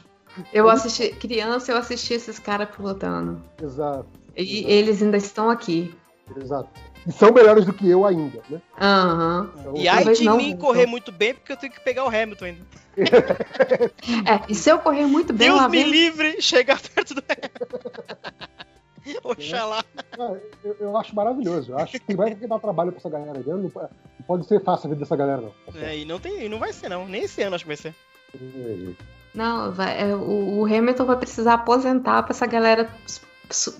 Eu 0.52 0.70
assisti, 0.70 1.10
criança, 1.16 1.72
eu 1.72 1.78
assisti 1.78 2.14
esses 2.14 2.38
caras 2.40 2.68
pilotando. 2.76 3.42
Exato, 3.62 4.06
E 4.36 4.58
Exato. 4.60 4.70
eles 4.74 5.02
ainda 5.02 5.18
estão 5.18 5.50
aqui. 5.50 5.96
exato. 6.36 6.70
E 7.08 7.12
são 7.12 7.32
melhores 7.32 7.66
do 7.66 7.74
que 7.74 7.88
eu 7.90 8.06
ainda, 8.06 8.42
né? 8.50 8.60
Aham. 8.82 9.52
Então, 9.60 9.74
E 9.78 9.88
ai 9.88 9.98
talvez 9.98 10.18
de 10.20 10.24
não, 10.26 10.38
mim 10.38 10.50
então. 10.50 10.60
correr 10.66 10.86
muito 10.88 11.12
bem, 11.12 11.34
porque 11.36 11.52
eu 11.52 11.58
tenho 11.58 11.72
que 11.72 11.80
pegar 11.82 12.04
o 12.04 12.08
Hamilton 12.08 12.46
ainda. 12.46 12.66
É, 14.26 14.42
e 14.50 14.56
se 14.56 14.70
eu 14.72 14.80
correr 14.80 15.06
muito 15.06 15.34
bem 15.34 15.50
Deus 15.50 15.60
lá 15.60 15.68
me 15.70 15.78
dentro, 15.78 15.92
livre 15.92 16.42
chegar 16.42 16.80
perto 16.82 17.14
do 17.14 17.22
Hamilton. 17.28 17.90
Oxalá. 19.24 19.84
Cara, 20.12 20.42
eu, 20.64 20.76
eu 20.80 20.98
acho 20.98 21.14
maravilhoso. 21.16 21.72
Eu 21.74 21.78
acho 21.78 22.00
que 22.00 22.16
vai 22.16 22.30
ter 22.32 22.40
que 22.40 22.48
dar 22.48 22.58
trabalho 22.60 22.92
pra 22.92 23.00
essa 23.00 23.10
galera 23.10 23.34
dentro. 23.34 23.58
Não 23.58 23.70
pode- 24.26 24.48
ser 24.48 24.64
fácil 24.64 24.88
a 24.88 24.90
vida 24.90 25.02
dessa 25.02 25.16
galera, 25.16 25.42
não. 25.42 25.54
É, 25.82 25.96
e 25.98 26.06
não, 26.06 26.20
tem, 26.20 26.44
e 26.44 26.50
não 26.50 26.58
vai 26.58 26.74
ser, 26.74 26.90
não. 26.90 27.06
Nem 27.08 27.24
esse 27.24 27.42
ano 27.44 27.56
acho 27.56 27.64
que 27.64 27.68
vai 27.68 27.78
ser. 27.78 27.94
Não, 29.34 29.72
vai- 29.72 30.02
é, 30.10 30.16
o, 30.16 30.60
o 30.62 30.66
Hamilton 30.66 31.06
vai 31.06 31.18
precisar 31.18 31.54
aposentar 31.54 32.24
pra 32.24 32.32
essa 32.34 32.48
galera 32.48 32.90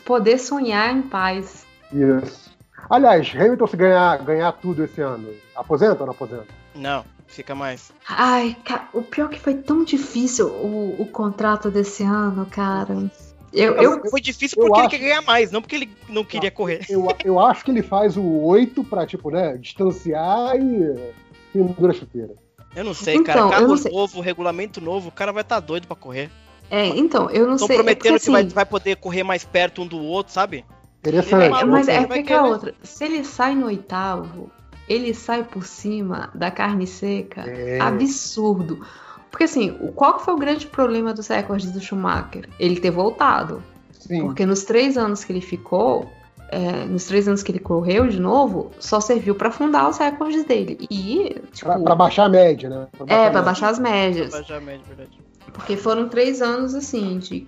poder 0.06 0.38
sonhar 0.38 0.96
em 0.96 1.02
paz. 1.02 1.66
Isso. 1.92 2.45
Aliás, 2.90 3.32
Hamilton 3.36 3.68
se 3.68 3.78
ganhar, 3.78 4.18
ganhar 4.24 4.52
tudo 4.54 4.84
esse 4.84 5.02
ano, 5.02 5.30
aposenta 5.56 6.02
ou 6.02 6.06
não 6.08 6.14
aposenta? 6.14 6.48
Não, 6.76 7.04
fica 7.28 7.56
mais. 7.56 7.92
Ai, 8.08 8.56
cara, 8.64 8.88
o 8.94 9.02
pior 9.02 9.30
que 9.30 9.40
foi 9.40 9.56
tão 9.56 9.84
difícil 9.84 10.48
o, 10.48 10.96
o 11.00 11.06
contrato 11.08 11.72
desse 11.72 12.04
ano, 12.04 12.46
cara. 12.46 13.10
Eu, 13.54 13.74
eu, 13.78 14.10
Foi 14.10 14.20
difícil 14.20 14.58
eu 14.62 14.68
porque 14.68 14.80
ele 14.82 14.88
acho- 14.88 14.98
quer 14.98 15.02
ganhar 15.02 15.22
mais, 15.22 15.50
não 15.50 15.62
porque 15.62 15.76
ele 15.76 15.90
não 16.10 16.26
queria 16.26 16.52
correr. 16.52 16.82
Eu, 16.90 17.08
eu 17.24 17.40
acho 17.40 17.64
que 17.64 17.72
ele 17.72 17.82
faz 17.82 18.18
o 18.18 18.24
8 18.44 18.84
pra, 18.84 19.06
tipo, 19.08 19.32
né, 19.32 19.56
distanciar 19.58 20.58
e 20.58 21.14
pendura 21.54 21.94
a 21.94 21.96
chuteira. 21.96 22.34
Eu 22.76 22.84
não 22.84 22.94
sei, 22.94 23.16
Então, 23.16 23.50
cara. 23.50 23.62
eu 23.64 23.68
Carro 23.70 23.90
novo, 23.90 24.20
regulamento 24.20 24.82
novo, 24.82 25.08
o 25.08 25.12
cara 25.12 25.32
vai 25.32 25.42
estar 25.42 25.62
doido 25.62 25.88
pra 25.88 25.96
correr. 25.96 26.30
é, 26.70 26.88
então, 26.88 27.30
eu 27.30 27.48
não 27.48 27.54
Estão 27.56 27.68
sei. 27.68 27.78
é 27.78 27.80
porque, 27.84 28.10
prometendo 28.10 28.20
que 28.20 28.30
vai, 28.32 28.42
assim, 28.42 28.54
vai 28.54 28.66
poder 28.66 28.98
correr 28.98 29.24
mais 29.24 29.46
perto 29.46 29.82
um 29.82 29.88
do 29.88 29.98
outro, 30.00 30.34
sabe? 30.34 30.66
Interessante. 31.10 31.62
É, 31.62 31.66
mas 31.66 31.88
é 31.88 31.92
Ele 31.98 32.00
vai 32.00 32.08
porque 32.08 32.20
aquela 32.22 32.42
querer. 32.44 32.54
outra. 32.54 32.74
Se 32.84 33.04
ele 33.04 33.24
sai 33.24 33.56
no 33.56 33.66
oitavo, 33.68 34.50
ele 34.88 35.14
sai 35.14 35.44
por 35.44 35.66
cima 35.66 36.30
da 36.34 36.50
carne 36.52 36.88
seca. 36.88 37.42
É. 37.42 37.80
Absurdo. 37.80 38.86
Porque 39.32 39.44
assim, 39.44 39.76
o- 39.82 39.92
qual 39.92 40.16
que 40.16 40.24
foi 40.26 40.34
o 40.34 40.38
grande 40.38 40.68
problema 40.68 41.14
dos 41.14 41.28
recordes 41.28 41.72
do 41.72 41.80
Schumacher? 41.82 42.48
Ele 42.60 42.80
ter 42.80 42.92
voltado. 42.92 43.62
Sim. 43.92 44.22
Porque 44.22 44.46
nos 44.46 44.64
três 44.64 44.98
anos 44.98 45.24
que 45.24 45.32
ele 45.34 45.42
ficou, 45.42 46.10
é, 46.50 46.86
nos 46.86 47.06
três 47.06 47.28
anos 47.28 47.42
que 47.44 47.52
ele 47.52 47.60
correu 47.60 48.08
de 48.08 48.20
novo, 48.20 48.72
só 48.80 49.00
serviu 49.02 49.36
pra 49.36 49.50
afundar 49.50 49.90
os 49.90 49.98
recordes 49.98 50.44
dele. 50.46 50.78
E, 50.90 51.42
tipo, 51.52 51.66
Pra, 51.66 51.80
pra 51.80 51.96
baixar 51.96 52.26
a 52.26 52.30
média, 52.30 52.70
né? 52.70 52.88
Pra 52.98 53.04
é, 53.04 53.08
pra 53.08 53.16
a 53.18 53.24
média. 53.26 53.42
baixar 53.42 53.70
as 53.70 53.80
médias. 53.80 54.32
Basicamente, 54.32 54.84
verdade. 54.88 55.20
Porque 55.52 55.76
foram 55.76 56.08
três 56.08 56.42
anos 56.42 56.76
assim, 56.76 57.18
de 57.18 57.48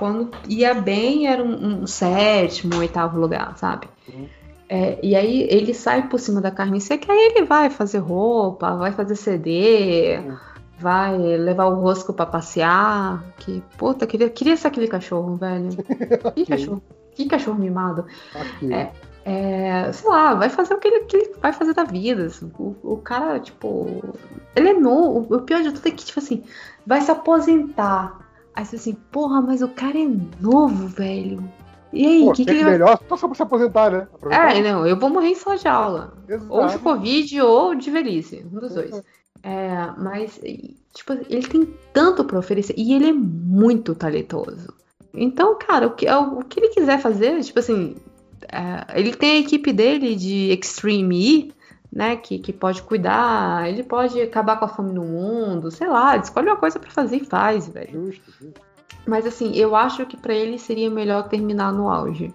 quando 0.00 0.30
ia 0.48 0.74
bem 0.74 1.28
era 1.28 1.40
um, 1.44 1.82
um 1.82 1.86
sétimo, 1.86 2.76
oitavo 2.78 3.20
lugar, 3.20 3.56
sabe? 3.56 3.86
Uhum. 4.12 4.26
É, 4.68 4.98
e 5.02 5.14
aí 5.14 5.42
ele 5.50 5.74
sai 5.74 6.08
por 6.08 6.18
cima 6.18 6.40
da 6.40 6.50
carne 6.50 6.80
seca, 6.80 7.12
aí 7.12 7.32
ele 7.36 7.44
vai 7.44 7.70
fazer 7.70 7.98
roupa, 7.98 8.74
vai 8.76 8.90
fazer 8.92 9.14
CD, 9.16 10.18
Uhum. 10.18 10.36
vai 10.78 11.16
levar 11.18 11.66
o 11.66 11.80
rosco 11.80 12.12
pra 12.12 12.24
passear. 12.26 13.22
Que, 13.38 13.62
puta, 13.76 14.06
queria, 14.06 14.30
queria 14.30 14.56
ser 14.56 14.68
aquele 14.68 14.88
cachorro, 14.88 15.36
velho. 15.36 15.68
Que 16.34 16.46
cachorro, 16.46 16.82
que 17.14 17.26
cachorro 17.26 17.58
mimado. 17.58 18.06
Ok. 18.34 18.72
É. 18.72 18.92
É, 19.22 19.92
sei 19.92 20.08
lá, 20.08 20.32
vai 20.34 20.48
fazer 20.48 20.72
o 20.72 20.78
que 20.78 20.88
ele, 20.88 21.00
que 21.04 21.14
ele 21.16 21.34
vai 21.42 21.52
fazer 21.52 21.74
da 21.74 21.84
vida. 21.84 22.24
assim. 22.26 22.50
O, 22.58 22.74
o 22.82 22.96
cara, 22.96 23.38
tipo. 23.38 24.02
Ele 24.56 24.70
é 24.70 24.72
novo. 24.72 25.36
O 25.36 25.42
pior 25.42 25.62
de 25.62 25.72
tudo 25.72 25.86
é 25.86 25.90
que, 25.90 26.04
tipo 26.06 26.18
assim, 26.18 26.42
vai 26.86 27.02
se 27.02 27.10
aposentar. 27.10 28.18
Aí 28.60 28.66
você 28.66 28.76
assim, 28.76 28.92
porra, 29.10 29.40
mas 29.40 29.62
o 29.62 29.68
cara 29.68 29.98
é 29.98 30.06
novo, 30.38 30.86
velho. 30.86 31.42
E 31.94 32.06
aí, 32.06 32.28
o 32.28 32.32
que, 32.32 32.44
que 32.44 32.50
ele 32.50 32.62
vai. 32.62 32.72
melhor 32.72 33.00
só 33.08 33.26
pra 33.26 33.34
se 33.34 33.42
aposentar, 33.42 33.90
né? 33.90 34.06
Aproveitar. 34.12 34.54
É, 34.54 34.60
não, 34.60 34.86
eu 34.86 34.98
vou 34.98 35.08
morrer 35.08 35.28
em 35.28 35.34
sala 35.34 35.56
de 35.56 35.66
aula. 35.66 36.12
Exato. 36.28 36.52
Ou 36.52 36.66
de 36.66 36.78
Covid 36.78 37.40
ou 37.40 37.74
de 37.74 37.90
velhice. 37.90 38.46
Um 38.52 38.60
dos 38.60 38.74
dois. 38.74 39.02
É, 39.42 39.90
mas, 39.96 40.38
tipo, 40.92 41.14
ele 41.30 41.48
tem 41.48 41.74
tanto 41.94 42.22
pra 42.22 42.38
oferecer 42.38 42.74
e 42.76 42.92
ele 42.92 43.08
é 43.08 43.12
muito 43.14 43.94
talentoso. 43.94 44.74
Então, 45.14 45.58
cara, 45.58 45.86
o 45.86 45.92
que, 45.92 46.06
o 46.10 46.44
que 46.44 46.60
ele 46.60 46.68
quiser 46.68 47.00
fazer, 47.00 47.42
tipo 47.42 47.58
assim, 47.58 47.96
é, 48.42 49.00
ele 49.00 49.16
tem 49.16 49.38
a 49.38 49.40
equipe 49.40 49.72
dele 49.72 50.14
de 50.14 50.52
Extreme 50.52 51.16
E, 51.16 51.52
né, 51.92 52.16
que, 52.16 52.38
que 52.38 52.52
pode 52.52 52.82
cuidar, 52.82 53.68
ele 53.68 53.82
pode 53.82 54.20
acabar 54.20 54.58
com 54.58 54.64
a 54.64 54.68
fome 54.68 54.92
no 54.92 55.02
mundo, 55.04 55.70
sei 55.70 55.88
lá, 55.88 56.16
escolhe 56.16 56.48
uma 56.48 56.56
coisa 56.56 56.78
pra 56.78 56.90
fazer 56.90 57.16
e 57.16 57.24
faz, 57.24 57.68
velho. 57.68 58.06
Justo, 58.06 58.30
justo. 58.40 58.60
Mas 59.06 59.26
assim, 59.26 59.52
eu 59.56 59.74
acho 59.74 60.06
que 60.06 60.16
pra 60.16 60.34
ele 60.34 60.58
seria 60.58 60.90
melhor 60.90 61.28
terminar 61.28 61.72
no 61.72 61.88
auge. 61.90 62.32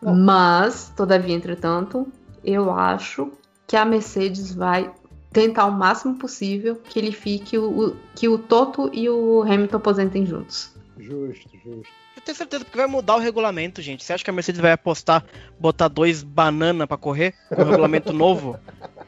Não. 0.00 0.14
Mas, 0.14 0.92
todavia, 0.96 1.34
entretanto, 1.34 2.06
eu 2.44 2.70
acho 2.72 3.30
que 3.66 3.76
a 3.76 3.84
Mercedes 3.84 4.52
vai 4.54 4.92
tentar 5.32 5.64
o 5.66 5.72
máximo 5.72 6.16
possível 6.18 6.76
que 6.76 6.98
ele 6.98 7.12
fique 7.12 7.56
o, 7.56 7.86
o- 7.88 7.96
que 8.14 8.28
o 8.28 8.36
Toto 8.36 8.90
e 8.92 9.08
o 9.08 9.42
Hamilton 9.42 9.76
aposentem 9.78 10.26
juntos. 10.26 10.74
Justo, 10.98 11.48
justo. 11.64 12.01
Eu 12.22 12.26
tenho 12.26 12.36
certeza, 12.36 12.64
porque 12.64 12.78
vai 12.78 12.86
mudar 12.86 13.16
o 13.16 13.18
regulamento, 13.18 13.82
gente. 13.82 14.04
Você 14.04 14.12
acha 14.12 14.22
que 14.22 14.30
a 14.30 14.32
Mercedes 14.32 14.60
vai 14.60 14.70
apostar, 14.70 15.24
botar 15.58 15.88
dois 15.88 16.22
banana 16.22 16.86
pra 16.86 16.96
correr 16.96 17.34
com 17.48 17.60
o 17.60 17.64
regulamento 17.64 18.12
novo? 18.12 18.56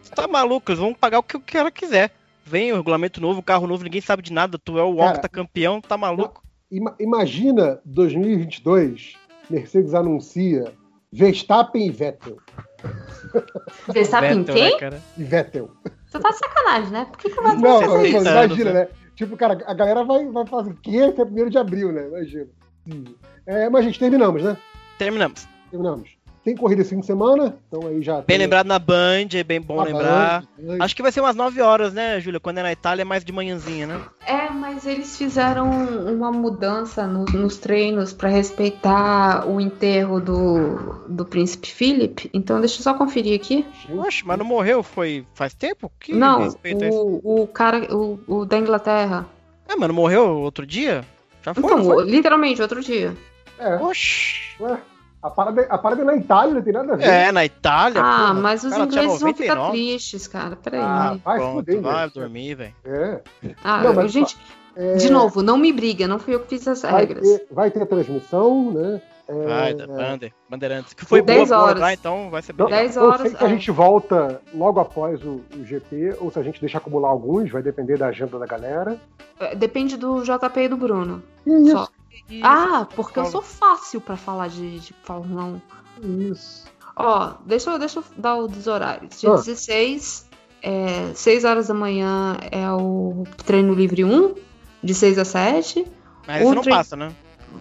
Você 0.02 0.12
tá 0.12 0.26
maluco, 0.26 0.70
eles 0.72 0.80
vão 0.80 0.92
pagar 0.92 1.20
o 1.20 1.22
que 1.22 1.36
o 1.36 1.40
cara 1.40 1.70
quiser. 1.70 2.10
Vem 2.44 2.72
o 2.72 2.76
regulamento 2.76 3.20
novo, 3.20 3.40
carro 3.40 3.68
novo, 3.68 3.84
ninguém 3.84 4.00
sabe 4.00 4.20
de 4.22 4.32
nada. 4.32 4.58
Tu 4.58 4.76
é 4.78 4.82
o 4.82 4.96
Cara, 4.96 5.12
octacampeão, 5.12 5.80
tá 5.80 5.96
maluco? 5.96 6.42
Ima- 6.70 6.96
imagina 6.98 7.80
2022, 7.84 9.14
Mercedes 9.48 9.94
anuncia 9.94 10.72
Verstappen 11.12 11.86
e 11.86 11.90
Vettel. 11.90 12.36
Verstappen 13.92 14.38
Vettel, 14.42 14.54
quem? 14.54 14.72
né, 14.72 14.78
cara? 14.80 15.02
E 15.16 15.22
Vettel. 15.22 15.70
Você 16.06 16.18
tá 16.18 16.30
de 16.30 16.38
sacanagem, 16.38 16.90
né? 16.90 17.04
Por 17.04 17.18
que, 17.18 17.30
que 17.30 17.40
vai 17.40 17.56
Não, 17.56 17.78
Sessenta 17.78 18.06
isso? 18.08 18.18
imagina, 18.28 18.70
anos, 18.70 18.74
né? 18.74 18.88
Tipo, 19.14 19.36
cara, 19.36 19.62
a 19.66 19.74
galera 19.74 20.02
vai, 20.04 20.26
vai 20.26 20.46
fazer 20.46 20.70
o 20.70 20.76
quê? 20.76 21.12
Que 21.12 21.20
é 21.20 21.24
primeiro 21.24 21.48
de 21.48 21.58
abril, 21.58 21.92
né? 21.92 22.08
Imagina. 22.08 22.48
É, 23.46 23.68
mas, 23.68 23.84
gente, 23.84 23.98
terminamos, 23.98 24.42
né? 24.42 24.56
Terminamos. 24.98 25.46
Terminamos. 25.70 26.10
Tem 26.44 26.54
corrida 26.54 26.82
esse 26.82 26.90
fim 26.90 27.00
de 27.00 27.06
semana, 27.06 27.56
então 27.68 27.88
aí 27.88 28.02
já. 28.02 28.16
Bem 28.16 28.24
tem 28.26 28.36
lembrado 28.38 28.66
na 28.66 28.78
Band, 28.78 29.28
é 29.32 29.42
bem 29.42 29.58
bom 29.58 29.80
a 29.80 29.84
lembrar. 29.84 30.44
Band, 30.58 30.76
Acho 30.84 30.94
que 30.94 31.00
vai 31.00 31.10
ser 31.10 31.22
umas 31.22 31.34
9 31.34 31.62
horas, 31.62 31.94
né, 31.94 32.20
Júlia? 32.20 32.38
Quando 32.38 32.58
é 32.58 32.62
na 32.62 32.70
Itália 32.70 33.00
é 33.00 33.04
mais 33.04 33.24
de 33.24 33.32
manhãzinha, 33.32 33.86
né? 33.86 33.98
É, 34.26 34.50
mas 34.50 34.86
eles 34.86 35.16
fizeram 35.16 35.70
uma 35.70 36.30
mudança 36.30 37.06
no- 37.06 37.24
nos 37.24 37.56
treinos 37.56 38.12
pra 38.12 38.28
respeitar 38.28 39.48
o 39.48 39.58
enterro 39.58 40.20
do, 40.20 41.04
do 41.08 41.24
príncipe 41.24 41.68
Philip. 41.70 42.28
Então 42.34 42.60
deixa 42.60 42.78
eu 42.78 42.82
só 42.82 42.92
conferir 42.92 43.40
aqui. 43.40 43.64
Oxe, 43.90 44.22
mas 44.26 44.38
não 44.38 44.44
morreu, 44.44 44.82
foi 44.82 45.26
faz 45.32 45.54
tempo? 45.54 45.90
Que 45.98 46.12
Não, 46.12 46.42
respeito 46.42 46.84
é 46.84 46.90
o, 46.90 47.42
o 47.42 47.46
cara, 47.46 47.88
o, 47.96 48.18
o 48.28 48.44
da 48.44 48.58
Inglaterra. 48.58 49.26
É, 49.66 49.74
mano, 49.76 49.94
morreu 49.94 50.40
outro 50.40 50.66
dia? 50.66 51.06
Já 51.44 51.54
foi, 51.54 51.62
Então, 51.64 51.84
foi? 51.84 52.04
literalmente, 52.04 52.62
outro 52.62 52.80
dia. 52.80 53.14
É, 53.58 53.76
Oxi. 53.76 54.40
ué, 54.60 54.78
a, 55.22 55.30
parada, 55.30 55.66
a 55.68 55.78
parada 55.78 56.02
é 56.02 56.04
na 56.04 56.16
Itália, 56.16 56.54
não 56.54 56.62
tem 56.62 56.72
nada 56.72 56.94
a 56.94 56.96
ver. 56.96 57.04
É, 57.04 57.32
na 57.32 57.44
Itália. 57.44 58.00
Ah, 58.02 58.18
porra, 58.28 58.34
mas 58.34 58.64
os 58.64 58.70
cara 58.70 58.84
ingleses 58.84 59.20
vão 59.20 59.34
ficar 59.34 59.54
99. 59.54 59.70
tristes, 59.72 60.26
cara. 60.26 60.56
Peraí. 60.56 60.80
Ah, 60.80 61.16
vai 61.24 61.38
pronto, 61.38 61.54
fuder, 61.56 61.80
vai 61.80 62.10
dormir, 62.10 62.54
velho. 62.54 62.74
É. 62.84 63.20
Ah, 63.62 63.82
não, 63.82 63.94
mas- 63.94 64.10
gente, 64.12 64.36
É, 64.76 64.94
de 64.96 65.08
novo, 65.10 65.40
não 65.42 65.56
me 65.56 65.72
briga, 65.72 66.08
não 66.08 66.18
fui 66.18 66.34
eu 66.34 66.40
que 66.40 66.48
fiz 66.48 66.66
as 66.66 66.82
vai 66.82 66.92
regras. 67.06 67.22
ter, 67.28 67.46
vai 67.50 67.70
ter 67.70 67.86
transmissão, 67.86 68.72
né? 68.72 69.00
É, 69.26 69.46
Vai, 69.46 69.74
da 69.74 69.86
Bander, 69.86 70.32
Bandeirantes. 70.50 70.92
Que 70.92 71.04
foi 71.06 71.22
Dez 71.22 71.48
boa, 71.48 71.58
boa 71.60 71.68
horas. 71.70 71.80
lá, 71.80 71.92
então 71.94 72.28
vai 72.30 72.42
ser 72.42 72.52
bem 72.52 72.66
legal. 72.66 72.80
10 72.82 72.96
não 72.96 73.04
horas, 73.04 73.20
sei 73.22 73.30
se 73.30 73.42
a 73.44 73.46
é. 73.46 73.50
gente 73.50 73.70
volta 73.70 74.42
logo 74.54 74.80
após 74.80 75.24
o, 75.24 75.40
o 75.56 75.64
GP 75.64 76.16
ou 76.20 76.30
se 76.30 76.38
a 76.38 76.42
gente 76.42 76.60
deixa 76.60 76.76
acumular 76.78 77.08
alguns, 77.08 77.50
vai 77.50 77.62
depender 77.62 77.96
da 77.96 78.08
agenda 78.08 78.38
da 78.38 78.44
galera. 78.46 79.00
É, 79.40 79.54
Depende 79.54 79.96
do 79.96 80.22
JP 80.22 80.60
e 80.60 80.68
do 80.68 80.76
Bruno. 80.76 81.22
É 81.46 81.70
Só. 81.70 81.88
Ah, 82.42 82.86
porque 82.94 83.18
eu 83.18 83.24
sou 83.26 83.40
fácil 83.42 84.00
pra 84.00 84.16
falar 84.16 84.48
de, 84.48 84.78
de 84.78 84.92
Fórmula 85.02 85.58
1. 86.02 86.30
Isso. 86.30 86.64
Ó, 86.96 87.32
deixa, 87.46 87.70
eu- 87.70 87.78
deixa 87.78 87.98
eu 88.00 88.04
dar 88.16 88.36
o 88.36 88.46
dos 88.46 88.66
horários. 88.66 89.20
Dia 89.20 89.30
Ah. 89.30 89.36
16, 89.36 90.28
é, 90.62 91.12
6 91.14 91.44
horas 91.44 91.68
da 91.68 91.74
manhã 91.74 92.36
é 92.52 92.70
o 92.70 93.24
treino 93.44 93.72
livre 93.74 94.04
1, 94.04 94.34
de 94.82 94.94
6 94.94 95.18
a 95.18 95.24
7. 95.24 95.84
Mas 96.26 96.36
isso 96.42 96.50
não 96.50 96.56
Outra- 96.58 96.70
passa, 96.76 96.94
né? 96.94 97.10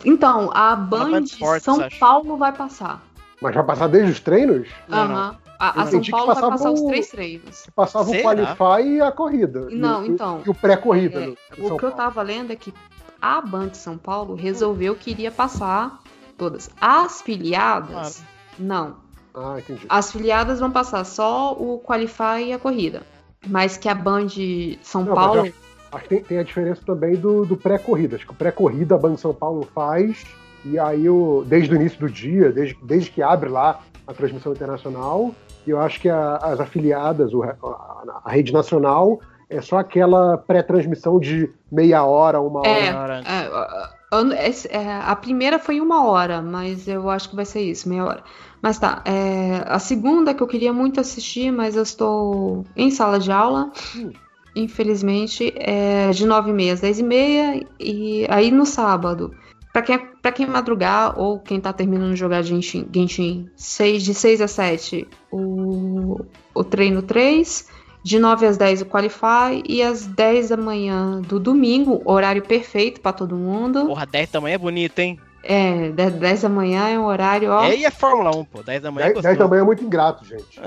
Então, 0.05 0.49
a 0.53 0.75
Band, 0.75 1.11
Band 1.39 1.59
São 1.59 1.81
acho. 1.81 1.99
Paulo 1.99 2.37
vai 2.37 2.51
passar. 2.51 3.01
Mas 3.41 3.53
vai 3.55 3.63
passar 3.63 3.87
desde 3.87 4.11
os 4.11 4.19
treinos? 4.19 4.67
Aham. 4.91 5.37
A, 5.59 5.81
a 5.81 5.85
Eu 5.85 5.91
São 5.91 6.01
Paulo 6.11 6.25
vai 6.27 6.35
passava 6.35 6.51
passar 6.53 6.71
os 6.71 6.81
o- 6.81 6.87
três 6.87 7.07
treinos. 7.09 7.67
Passava 7.75 8.05
Será? 8.05 8.19
o 8.19 8.23
Qualify 8.23 8.89
e 8.89 9.01
a 9.01 9.11
corrida. 9.11 9.67
Não, 9.71 10.03
e, 10.05 10.09
então. 10.09 10.41
E 10.45 10.49
o 10.49 10.53
pré-corrida. 10.53 11.19
É, 11.21 11.29
o 11.61 11.67
São 11.67 11.77
que 11.77 11.85
eu 11.85 11.91
Paulo. 11.91 11.95
tava 11.95 12.21
lendo 12.21 12.51
é 12.51 12.55
que 12.55 12.73
a 13.21 13.39
Band 13.41 13.73
São 13.73 13.97
Paulo 13.97 14.35
resolveu 14.35 14.95
que 14.95 15.11
iria 15.11 15.31
passar 15.31 15.99
todas. 16.37 16.69
As 16.81 17.21
filiadas, 17.21 18.23
não. 18.59 18.97
Ah, 19.33 19.55
entendi. 19.57 19.85
As 19.87 20.11
filiadas 20.11 20.59
vão 20.59 20.69
passar 20.71 21.03
só 21.05 21.53
o 21.53 21.79
Qualify 21.79 22.43
e 22.47 22.53
a 22.53 22.59
corrida. 22.59 23.03
Mas 23.47 23.77
que 23.77 23.87
a 23.89 23.95
Band 23.95 24.27
São 24.81 25.03
Não, 25.03 25.15
mas 25.15 25.25
Paulo. 25.25 25.53
Acho 25.93 26.03
que 26.03 26.09
tem, 26.09 26.23
tem 26.23 26.37
a 26.39 26.43
diferença 26.43 26.81
também 26.85 27.15
do, 27.15 27.45
do 27.45 27.55
pré-corrida. 27.55 28.15
Acho 28.15 28.25
que 28.25 28.33
o 28.33 28.35
pré-corrida 28.35 28.95
a 28.95 28.97
Band 28.97 29.17
São 29.17 29.33
Paulo 29.33 29.67
faz, 29.73 30.23
e 30.65 30.79
aí 30.79 31.07
o, 31.09 31.43
desde 31.45 31.71
o 31.73 31.75
início 31.75 31.99
do 31.99 32.09
dia, 32.09 32.51
desde, 32.51 32.77
desde 32.83 33.11
que 33.11 33.21
abre 33.21 33.49
lá 33.49 33.79
a 34.07 34.13
transmissão 34.13 34.51
internacional, 34.51 35.31
e 35.65 35.69
eu 35.69 35.79
acho 35.79 35.99
que 35.99 36.09
a- 36.09 36.37
as 36.37 36.59
afiliadas, 36.59 37.33
o- 37.33 37.43
a, 37.43 38.21
a 38.25 38.29
rede 38.31 38.51
nacional, 38.51 39.19
é 39.49 39.61
só 39.61 39.77
aquela 39.77 40.37
pré-transmissão 40.37 41.19
de 41.19 41.49
meia 41.71 42.03
hora, 42.03 42.41
uma 42.41 42.59
hora. 42.61 43.23
É, 43.27 43.47
Hora 44.11 44.33
é, 44.35 44.49
esse- 44.49 44.67
é, 44.69 44.99
a 45.01 45.15
primeira 45.15 45.59
foi 45.59 45.79
uma 45.79 46.05
hora, 46.07 46.41
mas 46.41 46.87
eu 46.87 47.09
acho 47.09 47.29
que 47.29 47.35
vai 47.35 47.45
ser 47.45 47.61
isso, 47.61 47.87
meia 47.87 48.03
hora. 48.05 48.23
Mas 48.61 48.79
tá, 48.79 49.01
é, 49.05 49.63
a 49.67 49.79
segunda 49.79 50.33
que 50.33 50.41
eu 50.41 50.47
queria 50.47 50.71
muito 50.71 50.99
assistir, 50.99 51.51
mas 51.51 51.75
eu 51.75 51.83
estou 51.83 52.65
em 52.75 52.89
sala 52.89 53.19
de 53.19 53.31
aula, 53.31 53.71
Hum. 53.95 54.11
Infelizmente, 54.55 55.53
é 55.55 56.09
de 56.11 56.25
9h30 56.25 56.71
às 56.73 56.81
10h30, 56.81 57.65
e 57.79 58.25
aí 58.29 58.51
no 58.51 58.65
sábado, 58.65 59.33
pra 59.71 59.81
quem, 59.81 59.99
pra 60.21 60.31
quem 60.31 60.45
madrugar 60.47 61.19
ou 61.19 61.39
quem 61.39 61.59
tá 61.59 61.73
terminando 61.73 62.13
de 62.13 62.19
jogar 62.19 62.41
Genshin, 62.43 62.87
Genshin 62.93 63.49
seis- 63.55 64.03
de 64.03 64.13
6 64.13 64.41
a 64.41 64.47
7, 64.47 65.07
o, 65.31 66.19
o 66.53 66.63
treino 66.63 67.01
3, 67.01 67.67
de 68.03 68.19
9 68.19 68.45
às 68.45 68.57
10 68.57 68.81
o 68.81 68.85
Qualify 68.85 69.63
e 69.67 69.81
às 69.81 70.05
10 70.05 70.49
da 70.49 70.57
manhã 70.57 71.21
do 71.21 71.39
domingo, 71.39 72.01
horário 72.05 72.43
perfeito 72.43 72.99
pra 73.01 73.13
todo 73.13 73.35
mundo. 73.35 73.85
Porra, 73.87 74.05
10 74.05 74.29
da 74.31 74.41
manhã 74.41 74.55
é 74.55 74.57
bonito, 74.57 74.99
hein? 74.99 75.17
É, 75.45 75.89
10 75.91 76.13
10 76.13 76.41
da 76.43 76.49
manhã 76.49 76.87
é 76.87 76.97
um 76.97 77.03
horário, 77.05 77.51
ó. 77.51 77.65
E 77.65 77.71
aí 77.73 77.85
é 77.85 77.91
Fórmula 77.91 78.31
1, 78.35 78.45
pô. 78.45 78.63
10 78.63 78.81
da 78.81 78.91
manhã 78.91 79.07
é 79.07 79.11
10, 79.13 79.23
10 79.23 79.37
da 79.37 79.47
manhã 79.47 79.61
é 79.61 79.65
muito 79.65 79.83
ingrato, 79.83 80.23
gente. 80.25 80.59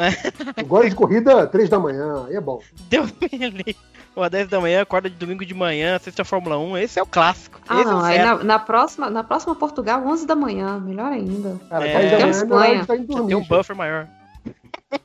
Eu 0.57 0.67
gosto 0.67 0.91
de 0.91 0.95
corrida 0.95 1.47
3 1.47 1.69
da 1.71 1.79
manhã, 1.79 2.27
aí 2.29 2.37
é 2.37 2.41
bom. 2.41 2.61
Deus 2.91 3.11
me 3.21 3.39
livre. 3.39 3.75
Pô, 4.15 4.29
10 4.29 4.49
da 4.49 4.61
manhã, 4.61 4.83
acorda 4.83 5.09
de 5.11 5.17
domingo 5.17 5.45
de 5.47 5.55
manhã, 5.55 5.97
assiste 5.97 6.21
a 6.21 6.25
Fórmula 6.25 6.59
1. 6.59 6.77
Esse 6.79 6.99
é 6.99 7.03
o 7.03 7.07
clássico. 7.07 7.59
Ah, 7.69 7.81
Esse 7.81 7.85
não, 7.91 7.99
é 8.01 8.03
o 8.03 8.05
aí 8.05 8.19
na, 8.19 8.35
na 8.45 8.59
próxima, 8.59 9.09
na 9.11 9.25
próxima 9.25 9.55
Portugal, 9.55 10.03
11 10.07 10.27
da 10.27 10.35
manhã, 10.35 10.79
melhor 10.79 11.11
ainda. 11.11 11.57
Cara, 11.71 11.87
É, 11.87 11.93
10 11.93 12.11
da 12.11 12.17
tem 12.17 12.19
manhã 12.19 12.27
é 12.27 12.31
Espanha. 12.31 12.75
gente 12.77 12.87
tá 12.87 12.97
indo 12.97 13.07
dormir. 13.07 13.27
tem 13.29 13.37
um 13.37 13.41
gente. 13.41 13.49
buffer 13.49 13.77
maior. 13.77 14.07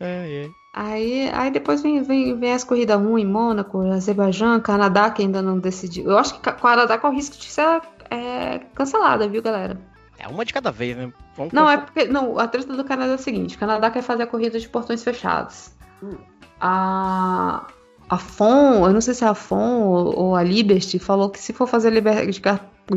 É, 0.00 0.44
é. 0.46 0.48
Aí, 0.74 1.30
aí 1.32 1.50
depois 1.52 1.80
vem, 1.80 2.02
vem, 2.02 2.36
vem 2.36 2.52
as 2.52 2.64
corridas 2.64 3.00
ruins, 3.00 3.24
Mônaco, 3.24 3.80
Azerbaijão, 3.92 4.58
Canadá, 4.60 5.08
que 5.08 5.22
ainda 5.22 5.40
não 5.40 5.56
decidiu. 5.58 6.10
Eu 6.10 6.18
acho 6.18 6.38
que 6.40 6.48
o 6.48 6.52
Canadá 6.54 6.98
corre 6.98 7.14
o 7.14 7.16
risco 7.16 7.36
de 7.36 7.44
ser 7.44 7.80
é, 8.10 8.58
cancelada, 8.74 9.28
viu, 9.28 9.42
galera? 9.42 9.78
É 10.18 10.28
uma 10.28 10.44
de 10.44 10.52
cada 10.52 10.70
vez, 10.70 10.96
né? 10.96 11.12
Vamos 11.36 11.52
Não, 11.52 11.68
é 11.68 11.76
porque. 11.76 12.04
Não, 12.04 12.38
a 12.38 12.46
treta 12.46 12.74
do 12.74 12.84
Canadá 12.84 13.12
é 13.12 13.14
o 13.16 13.18
seguinte: 13.18 13.56
o 13.56 13.58
Canadá 13.58 13.90
quer 13.90 14.02
fazer 14.02 14.22
a 14.22 14.26
corrida 14.26 14.58
de 14.58 14.68
portões 14.68 15.02
fechados. 15.02 15.70
Hum. 16.02 16.16
A. 16.60 17.66
A 18.06 18.18
FON, 18.18 18.86
eu 18.86 18.92
não 18.92 19.00
sei 19.00 19.14
se 19.14 19.24
é 19.24 19.26
a 19.26 19.34
FON 19.34 19.80
ou, 19.80 20.18
ou 20.18 20.36
a 20.36 20.42
Liberty, 20.42 20.98
falou 20.98 21.30
que 21.30 21.38
se 21.38 21.54
for 21.54 21.66
fazer 21.66 21.88
liber, 21.88 22.30
de, 22.30 22.40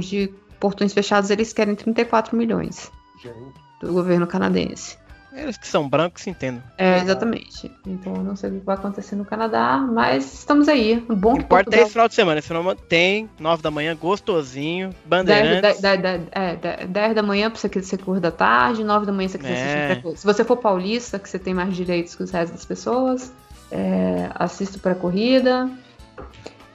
de 0.01 0.33
portões 0.59 0.93
fechados, 0.93 1.29
eles 1.29 1.53
querem 1.53 1.75
34 1.75 2.35
milhões 2.35 2.91
Gente. 3.23 3.53
do 3.81 3.93
governo 3.93 4.27
canadense. 4.27 4.97
Eles 5.37 5.55
que 5.55 5.67
são 5.67 5.87
brancos 5.87 6.23
se 6.23 6.29
entendem. 6.31 6.63
É, 6.77 6.97
exatamente. 6.99 7.71
Então 7.85 8.15
eu 8.15 8.23
não 8.23 8.35
sei 8.35 8.49
o 8.49 8.53
que 8.53 8.65
vai 8.65 8.75
acontecer 8.75 9.15
no 9.15 9.23
Canadá, 9.23 9.77
mas 9.77 10.33
estamos 10.33 10.67
aí. 10.67 11.05
Um 11.07 11.15
bom 11.15 11.37
importa 11.37 11.75
é 11.75 11.81
esse 11.81 11.91
final 11.91 12.07
de 12.07 12.15
semana. 12.15 12.39
Esse 12.39 12.47
final 12.47 12.75
tem, 12.75 13.29
9 13.39 13.61
da 13.61 13.69
manhã, 13.69 13.95
gostosinho, 13.95 14.89
10, 14.89 14.97
bandeirantes. 15.05 15.79
10, 15.81 16.01
10, 16.01 16.21
é, 16.31 16.55
10, 16.55 16.89
10 16.89 17.15
da 17.15 17.21
manhã 17.21 17.51
pra 17.51 17.59
você 17.59 17.69
que 17.69 17.81
você 17.81 17.97
correr 17.97 18.19
da 18.19 18.31
tarde, 18.31 18.83
9 18.83 19.05
da 19.05 19.11
manhã 19.11 19.29
você 19.29 19.37
quiser 19.37 19.51
É. 19.51 19.53
assistir 19.61 19.85
pré-corrida. 19.85 20.19
Se 20.19 20.25
você 20.25 20.43
for 20.43 20.57
paulista, 20.57 21.19
que 21.19 21.29
você 21.29 21.37
tem 21.37 21.53
mais 21.53 21.75
direitos 21.75 22.15
que 22.15 22.23
os 22.23 22.31
restos 22.31 22.51
das 22.57 22.65
pessoas, 22.65 23.31
é, 23.71 24.29
assista 24.33 24.79
pré-corrida. 24.79 25.69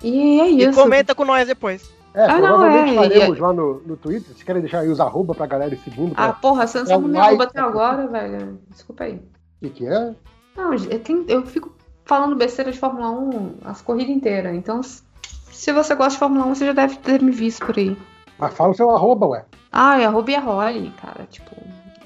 E 0.02 0.40
é 0.40 0.50
E 0.50 0.64
isso. 0.64 0.80
comenta 0.80 1.14
com 1.14 1.24
nós 1.24 1.46
depois. 1.48 1.82
É, 2.14 2.24
Ah, 2.24 2.38
não, 2.38 2.48
provavelmente 2.58 2.92
é, 2.92 2.94
faremos 2.96 3.38
lá 3.38 3.52
no, 3.52 3.80
no 3.86 3.96
Twitter. 3.96 4.28
Vocês 4.28 4.42
querem 4.42 4.60
deixar 4.62 4.80
aí 4.80 4.88
os 4.88 5.00
arroba 5.00 5.34
pra 5.34 5.46
galera 5.46 5.72
ir 5.74 5.78
seguindo? 5.78 6.12
Ah, 6.16 6.24
Pra... 6.28 6.32
porra, 6.34 6.66
você 6.66 6.78
não 6.78 6.84
É 6.84 6.88
sabe 6.88 7.04
um 7.04 7.08
me 7.08 7.18
arroba 7.18 7.44
até 7.44 7.60
agora, 7.60 8.06
velho. 8.06 8.58
Desculpa 8.70 9.04
aí. 9.04 9.14
O 9.14 9.20
que, 9.62 9.70
que 9.70 9.86
é? 9.86 10.14
Não, 10.56 10.74
eu, 10.74 11.00
tenho- 11.00 11.24
eu 11.28 11.46
fico 11.46 11.72
falando 12.04 12.36
besteira 12.36 12.70
de 12.70 12.78
Fórmula 12.78 13.10
1 13.10 13.54
as 13.64 13.80
corridas 13.80 14.14
inteiras. 14.14 14.54
Então, 14.54 14.82
se 14.82 15.72
você 15.72 15.94
gosta 15.94 16.10
de 16.12 16.18
Fórmula 16.18 16.44
1, 16.46 16.54
você 16.54 16.66
já 16.66 16.72
deve 16.72 16.96
ter 16.96 17.22
me 17.22 17.30
visto 17.30 17.64
por 17.64 17.78
aí. 17.78 17.96
Mas 18.38 18.52
fala 18.54 18.70
o 18.72 18.74
seu 18.74 18.90
arroba, 18.90 19.26
ué. 19.28 19.44
Ah, 19.72 19.98
é 20.00 20.04
arroba 20.04 20.30
e 20.30 20.36
Holly, 20.36 20.90
cara. 21.00 21.26
Tipo, 21.30 21.56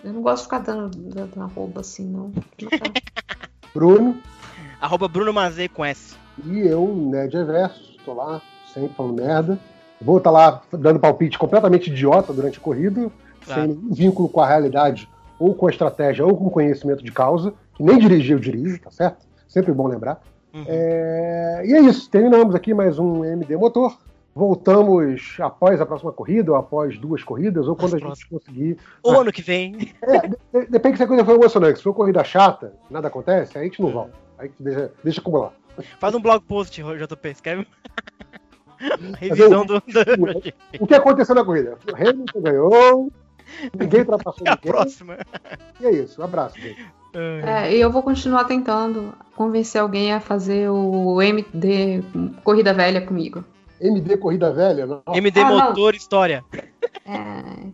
eu 0.04 0.12
não 0.12 0.22
gosto 0.22 0.42
de 0.42 0.44
ficar 0.44 0.58
dando, 0.60 0.90
dando 0.96 1.42
arroba 1.42 1.80
assim, 1.80 2.06
não. 2.06 2.30
Não. 2.62 2.70
Bruno 3.74 4.16
Arroba 4.80 5.08
Bruno 5.08 5.32
Mazei 5.32 5.68
com 5.68 5.84
S. 5.84 6.14
e 6.44 6.60
eu, 6.60 6.86
Ned 6.94 7.34
Reverso. 7.36 7.96
Tô 8.04 8.14
lá, 8.14 8.40
sempre 8.72 8.94
falando 8.94 9.14
merda. 9.20 9.58
Vou 10.00 10.18
estar 10.18 10.30
lá 10.30 10.62
dando 10.72 10.98
palpite 11.00 11.38
completamente 11.38 11.90
idiota 11.90 12.32
durante 12.32 12.58
a 12.58 12.60
corrida, 12.60 13.10
Claro. 13.44 13.60
sem 13.62 13.68
nenhum 13.68 13.92
vínculo 13.94 14.28
com 14.28 14.40
a 14.40 14.46
realidade, 14.46 15.08
ou 15.38 15.54
com 15.54 15.66
a 15.66 15.70
estratégia, 15.70 16.24
ou 16.26 16.36
com 16.36 16.50
conhecimento 16.50 17.02
de 17.04 17.12
causa, 17.12 17.52
que 17.74 17.82
nem 17.82 17.98
dirigir 17.98 18.32
eu 18.32 18.38
dirijo, 18.40 18.80
tá 18.80 18.90
certo? 18.90 19.26
Sempre 19.46 19.72
bom 19.72 19.86
lembrar. 19.86 20.20
Uhum. 20.52 20.64
É, 20.66 21.62
E 21.66 21.72
é 21.74 21.80
isso, 21.80 22.10
terminamos 22.10 22.54
aqui 22.54 22.72
mais 22.74 22.98
um 22.98 23.24
MD 23.24 23.56
Motor. 23.56 23.96
Voltamos 24.34 25.36
após 25.40 25.80
a 25.80 25.86
próxima 25.86 26.12
corrida, 26.12 26.50
ou 26.52 26.58
após 26.58 26.98
duas 26.98 27.22
corridas, 27.24 27.66
ou 27.68 27.74
quando 27.74 27.96
a 27.96 27.98
gente 27.98 28.28
conseguir. 28.28 28.76
O 29.02 29.10
ano 29.12 29.32
que 29.32 29.40
vem. 29.42 29.94
É, 30.02 30.28
de- 30.28 30.66
depende 30.70 30.98
se 30.98 31.02
a 31.02 31.06
coisa 31.06 31.24
for 31.24 31.34
emocionante. 31.34 31.78
Se 31.78 31.82
for 31.84 31.94
corrida 31.94 32.22
chata, 32.22 32.72
nada 32.90 33.08
acontece, 33.08 33.56
aí 33.56 33.64
a 33.64 33.66
gente 33.68 33.80
não 33.80 33.90
volta. 33.90 34.12
Aí 34.38 34.44
a 34.46 34.48
gente 34.48 34.62
deixa, 34.62 34.92
deixa 35.02 35.20
acumular. 35.20 35.52
Faz 35.98 36.14
um 36.14 36.20
blog 36.20 36.44
post, 36.44 36.82
JP. 36.82 37.28
Escreve. 37.30 37.66
Revisão 39.18 39.64
do. 39.66 39.82
O 40.80 40.86
que 40.86 40.94
aconteceu 40.94 41.34
na 41.34 41.44
corrida? 41.44 41.76
O 41.90 41.94
Hamilton 41.96 42.40
ganhou, 42.40 43.12
ninguém 43.78 44.00
ultrapassou 44.00 44.46
É 44.46 44.50
a 44.50 44.54
ninguém. 44.56 44.72
próxima. 44.72 45.18
E 45.80 45.86
é 45.86 45.90
isso, 45.90 46.20
um 46.20 46.24
abraço, 46.24 46.58
gente. 46.60 46.84
É, 47.14 47.74
e 47.74 47.80
eu 47.80 47.90
vou 47.90 48.02
continuar 48.02 48.44
tentando 48.44 49.14
convencer 49.34 49.80
alguém 49.80 50.12
a 50.12 50.20
fazer 50.20 50.68
o 50.68 51.22
MD 51.22 52.02
Corrida 52.44 52.74
Velha 52.74 53.00
comigo. 53.00 53.42
MD 53.80 54.16
Corrida 54.18 54.52
Velha, 54.52 54.86
não. 54.86 55.02
MD 55.14 55.40
Ah, 55.40 55.50
não. 55.50 55.68
Motor 55.68 55.94
História. 55.94 56.44
É, 57.06 57.70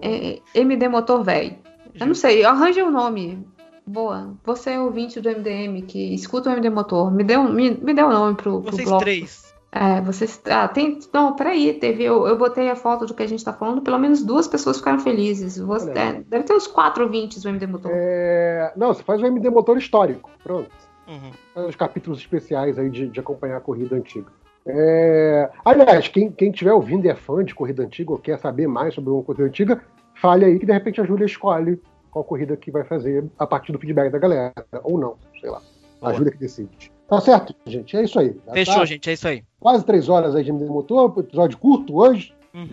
é, 0.00 0.40
MD 0.54 0.88
Motor 0.88 1.22
Velho. 1.22 1.56
Eu 1.98 2.06
não 2.06 2.14
sei, 2.14 2.44
arranje 2.44 2.82
um 2.82 2.90
nome. 2.90 3.46
Boa. 3.86 4.34
Você 4.44 4.70
é 4.70 4.80
ouvinte 4.80 5.20
do 5.20 5.28
MDM 5.30 5.82
que 5.82 6.14
escuta 6.14 6.48
o 6.50 6.52
MD 6.52 6.70
Motor. 6.70 7.10
Me 7.12 7.22
dê 7.22 7.36
um, 7.36 7.52
me, 7.52 7.70
me 7.70 7.94
dê 7.94 8.02
um 8.02 8.10
nome 8.10 8.34
pro, 8.34 8.60
pro 8.62 8.72
Vocês 8.72 8.88
bloco. 8.88 9.02
três. 9.04 9.45
É, 9.78 10.00
vocês. 10.00 10.40
Ah, 10.46 10.66
tem. 10.68 10.98
Não, 11.12 11.36
peraí, 11.36 11.74
teve. 11.74 12.02
Eu, 12.02 12.26
eu 12.26 12.38
botei 12.38 12.70
a 12.70 12.74
foto 12.74 13.04
do 13.04 13.12
que 13.12 13.22
a 13.22 13.26
gente 13.26 13.44
tá 13.44 13.52
falando, 13.52 13.82
pelo 13.82 13.98
menos 13.98 14.24
duas 14.24 14.48
pessoas 14.48 14.78
ficaram 14.78 14.98
felizes. 14.98 15.58
Você, 15.58 15.90
é, 15.90 16.22
deve 16.26 16.44
ter 16.44 16.54
uns 16.54 16.66
quatro 16.66 17.04
ouvintes 17.04 17.42
do 17.42 17.50
MD 17.50 17.66
Motor. 17.66 17.90
É, 17.94 18.72
Não, 18.74 18.88
você 18.88 19.02
faz 19.02 19.20
o 19.20 19.26
MD 19.26 19.50
Motor 19.50 19.76
histórico. 19.76 20.30
Pronto. 20.42 20.70
Uhum. 21.06 21.30
Faz 21.54 21.68
os 21.68 21.76
capítulos 21.76 22.18
especiais 22.18 22.78
aí 22.78 22.88
de, 22.88 23.06
de 23.08 23.20
acompanhar 23.20 23.58
a 23.58 23.60
corrida 23.60 23.94
antiga. 23.94 24.32
É, 24.66 25.50
Aliás, 25.62 26.08
quem, 26.08 26.32
quem 26.32 26.50
estiver 26.50 26.72
ouvindo 26.72 27.04
e 27.04 27.10
é 27.10 27.14
fã 27.14 27.44
de 27.44 27.54
corrida 27.54 27.82
antiga 27.82 28.12
ou 28.12 28.18
quer 28.18 28.38
saber 28.38 28.66
mais 28.66 28.94
sobre 28.94 29.10
uma 29.10 29.22
corrida 29.22 29.44
antiga, 29.44 29.80
fale 30.14 30.46
aí 30.46 30.58
que 30.58 30.66
de 30.66 30.72
repente 30.72 31.00
a 31.02 31.04
Júlia 31.04 31.26
escolhe 31.26 31.80
qual 32.10 32.24
corrida 32.24 32.56
que 32.56 32.70
vai 32.70 32.82
fazer 32.82 33.24
a 33.38 33.46
partir 33.46 33.72
do 33.72 33.78
feedback 33.78 34.10
da 34.10 34.18
galera. 34.18 34.54
Ou 34.82 34.98
não, 34.98 35.16
sei 35.38 35.50
lá. 35.50 35.60
A. 36.00 36.14
Júlia 36.14 36.32
que 36.32 36.38
decide. 36.38 36.95
Tá 37.08 37.20
certo, 37.20 37.54
gente. 37.66 37.96
É 37.96 38.02
isso 38.02 38.18
aí. 38.18 38.36
Já 38.46 38.52
Fechou, 38.52 38.74
tá 38.76 38.84
gente. 38.84 39.10
É 39.10 39.12
isso 39.12 39.28
aí. 39.28 39.44
Quase 39.60 39.84
três 39.84 40.08
horas 40.08 40.34
aí 40.34 40.42
de 40.42 40.52
Motor, 40.52 41.14
episódio 41.18 41.56
curto 41.58 41.96
hoje. 41.96 42.34
Uhum. 42.52 42.68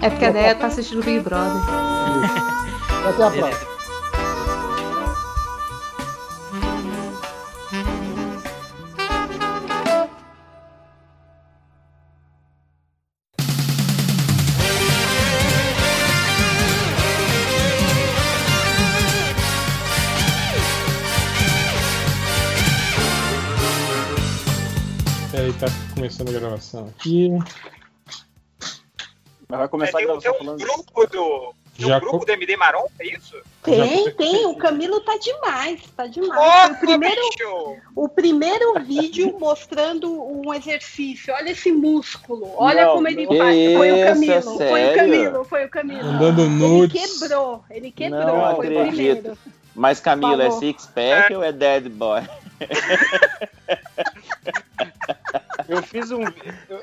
É 0.00 0.08
porque 0.08 0.24
a 0.24 0.30
ideia 0.30 0.54
tá 0.54 0.66
assistindo 0.66 1.04
Big 1.04 1.20
Brother. 1.20 1.60
Até 3.06 3.24
a 3.24 3.30
próxima. 3.30 3.69
Tá 25.60 25.66
começando 25.94 26.28
a 26.28 26.32
gravação 26.40 26.88
aqui. 26.96 27.30
Mas 29.48 29.58
vai 29.58 29.68
começar 29.68 30.00
É, 30.00 30.04
a 30.04 30.06
tem, 30.06 30.18
tem 30.20 30.20
gravação 30.20 30.32
um 30.34 30.38
falando. 30.56 30.58
grupo 30.60 31.06
do. 31.06 31.54
Tem 31.76 31.88
Já 31.88 31.96
um 31.96 32.00
grupo 32.00 32.18
co- 32.18 32.24
do 32.26 32.32
MD 32.32 32.56
Maron, 32.56 32.86
é 32.98 33.06
isso? 33.16 33.36
Tem, 33.62 34.04
Já- 34.04 34.10
tem. 34.12 34.46
O 34.46 34.54
Camilo 34.56 35.00
tá 35.00 35.16
demais, 35.16 35.80
tá 35.96 36.06
demais. 36.06 36.38
Foi 36.38 36.72
o, 36.72 36.78
primeiro, 36.78 37.20
bicho! 37.30 37.76
o 37.96 38.08
primeiro 38.08 38.74
vídeo 38.84 39.36
mostrando 39.40 40.12
um 40.12 40.52
exercício. 40.52 41.32
Olha 41.34 41.50
esse 41.50 41.72
músculo. 41.72 42.52
Olha 42.56 42.84
Não, 42.86 42.94
como 42.94 43.08
ele 43.08 43.26
faz. 43.26 43.76
Foi 43.76 43.92
o 43.92 44.04
Camilo. 44.06 44.42
Foi 44.42 44.90
o? 44.90 44.94
Camilo. 44.94 45.44
Foi 45.44 45.64
o 45.64 45.68
Camilo. 45.70 46.04
Mandando 46.12 46.42
Ele 46.42 46.50
nudes. 46.50 47.18
quebrou. 47.20 47.64
Ele 47.70 47.90
quebrou. 47.90 48.26
Não 48.26 48.56
foi 48.56 48.76
o 48.76 48.86
primeiro. 48.88 49.38
Mas 49.74 50.00
Camilo, 50.00 50.42
é 50.42 50.50
six 50.50 50.84
pack 50.86 51.32
ou 51.34 51.42
é 51.42 51.50
dead 51.52 51.88
boy? 51.88 52.20
Eu 55.70 55.82
fiz 55.82 56.10
um, 56.10 56.22
eu, 56.22 56.32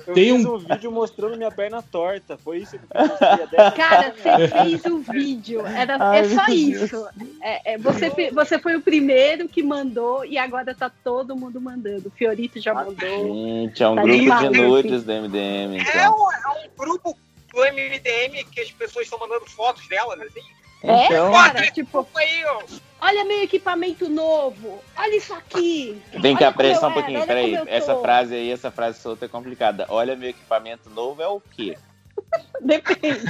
eu 0.08 0.14
Tem 0.14 0.36
fiz 0.36 0.46
um- 0.46 0.56
um 0.56 0.58
vídeo 0.58 0.92
mostrando 0.92 1.36
minha 1.38 1.52
perna 1.52 1.82
torta. 1.82 2.38
Foi 2.38 2.60
isso 2.60 2.78
que 2.80 2.86
eu 2.94 3.08
mostrei. 3.08 3.30
a 3.30 3.46
dez- 3.46 3.74
Cara, 3.76 4.14
você 4.16 4.48
fez 4.48 4.86
o 4.86 5.00
vídeo. 5.00 5.66
Era, 5.66 5.98
Ai, 6.00 6.20
é 6.20 6.24
só 6.30 6.46
isso. 6.48 7.08
É, 7.42 7.74
é, 7.74 7.78
você, 7.78 8.10
você 8.32 8.58
foi 8.60 8.76
o 8.76 8.82
primeiro 8.82 9.48
que 9.50 9.62
mandou 9.62 10.24
e 10.26 10.38
agora 10.38 10.74
tá 10.74 10.90
todo 11.04 11.36
mundo 11.36 11.60
mandando. 11.60 12.08
O 12.08 12.12
Fiorito 12.12 12.60
já 12.62 12.74
mandou. 12.74 12.96
Gente, 12.98 13.84
é 13.84 13.88
um 13.90 13.96
Tá 13.96 14.02
grupo 14.04 14.38
de 14.38 14.50
nudes 14.62 15.04
do 15.04 15.12
MDM, 15.12 15.78
É 15.78 15.82
então. 15.82 16.16
um, 16.18 16.32
é 16.32 16.66
um 16.66 16.70
grupo 16.78 17.18
do 17.54 17.60
MDM 17.66 18.44
que 18.52 18.62
as 18.62 18.72
pessoas 18.72 19.06
estão 19.06 19.20
mandando 19.20 19.46
fotos 19.48 19.88
delas, 19.88 20.20
assim. 20.22 20.42
É, 20.84 21.06
Então, 21.08 21.32
cara, 21.32 21.72
tipo, 21.72 22.08
aí, 22.16 22.46
ó. 22.46 22.62
Olha 23.02 23.26
meu 23.26 23.44
equipamento 23.44 24.10
novo. 24.10 24.82
Olha 24.98 25.16
isso 25.16 25.34
aqui. 25.34 26.02
vem 26.20 26.36
cá, 26.36 26.52
como 26.54 26.76
só 26.76 26.90
um 26.90 26.94
pouquinho, 26.94 27.18
era, 27.18 27.28
peraí. 27.28 27.56
Essa 27.68 27.96
frase 27.96 28.36
aí, 28.36 28.52
essa 28.52 28.72
frase 28.72 29.00
solta 29.00 29.26
é 29.26 29.28
complicada. 29.28 29.86
Olha, 29.90 30.16
meu 30.16 30.30
equipamento 30.30 30.90
novo 30.90 31.22
é 31.22 31.28
o 31.28 31.40
quê? 31.40 31.78
Depende. 32.62 33.24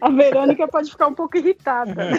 A 0.00 0.10
Verônica 0.10 0.66
pode 0.66 0.90
ficar 0.90 1.06
um 1.06 1.14
pouco 1.14 1.36
irritada. 1.36 1.94
né? 1.94 2.18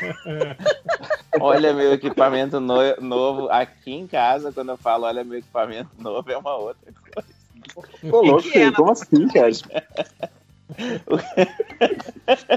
Olha, 1.39 1.73
meu 1.73 1.93
equipamento 1.93 2.59
no- 2.59 2.95
novo 3.01 3.49
aqui 3.49 3.91
em 3.93 4.07
casa, 4.07 4.51
quando 4.51 4.69
eu 4.69 4.77
falo 4.77 5.05
olha, 5.05 5.23
meu 5.23 5.39
equipamento 5.39 5.89
novo, 5.97 6.31
é 6.31 6.37
uma 6.37 6.55
outra 6.55 6.93
coisa. 7.13 7.27
Ô, 8.11 8.21
louco, 8.21 8.43
que 8.43 8.57
é, 8.59 8.71
como 8.71 8.91
assim, 8.91 9.27
cara? 9.27 9.49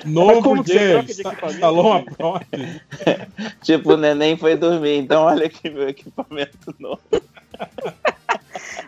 Novo 0.04 0.42
como 0.42 0.62
que 0.64 0.72
você 0.72 0.78
dia, 0.78 0.88
troca 0.92 1.04
de 1.04 1.12
insta- 1.12 1.28
equipamento, 1.30 1.54
instalou 1.54 1.86
uma 1.86 2.04
prótese. 2.04 2.80
Tipo, 3.62 3.92
o 3.92 3.96
neném 3.96 4.36
foi 4.36 4.56
dormir, 4.56 4.98
então 4.98 5.22
olha 5.24 5.46
aqui 5.46 5.68
meu 5.70 5.88
equipamento 5.88 6.74
novo. 6.78 7.02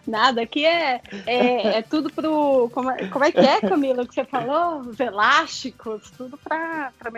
Nada, 0.06 0.42
aqui 0.42 0.64
é, 0.64 1.00
é, 1.26 1.78
é 1.78 1.82
tudo 1.82 2.10
pro. 2.10 2.70
Como 2.72 2.90
é, 2.90 3.06
como 3.08 3.24
é 3.24 3.32
que 3.32 3.40
é, 3.40 3.60
Camila, 3.60 4.06
que 4.06 4.14
você 4.14 4.24
falou? 4.24 4.80
Os 4.80 4.98
elásticos, 4.98 6.10
tudo 6.16 6.38
pra, 6.38 6.92
pra 6.98 7.10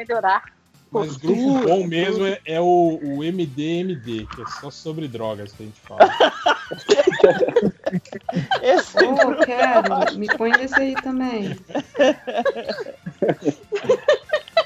Mas 0.93 1.17
grupo 1.17 1.61
bom 1.69 1.87
mesmo 1.87 2.27
é, 2.27 2.41
é 2.45 2.61
o, 2.61 2.99
o 3.03 3.19
MDMD, 3.23 4.27
que 4.35 4.43
é 4.43 4.47
só 4.61 4.71
sobre 4.71 5.07
drogas 5.07 5.53
que 5.53 5.63
a 5.63 5.67
gente 5.67 5.81
fala. 5.83 6.01
Esse 8.63 8.97
Oh, 9.05 9.37
quero. 9.45 10.19
Me 10.19 10.27
põe 10.37 10.51
nesse 10.51 10.75
aí 10.75 10.95
também. 10.97 11.57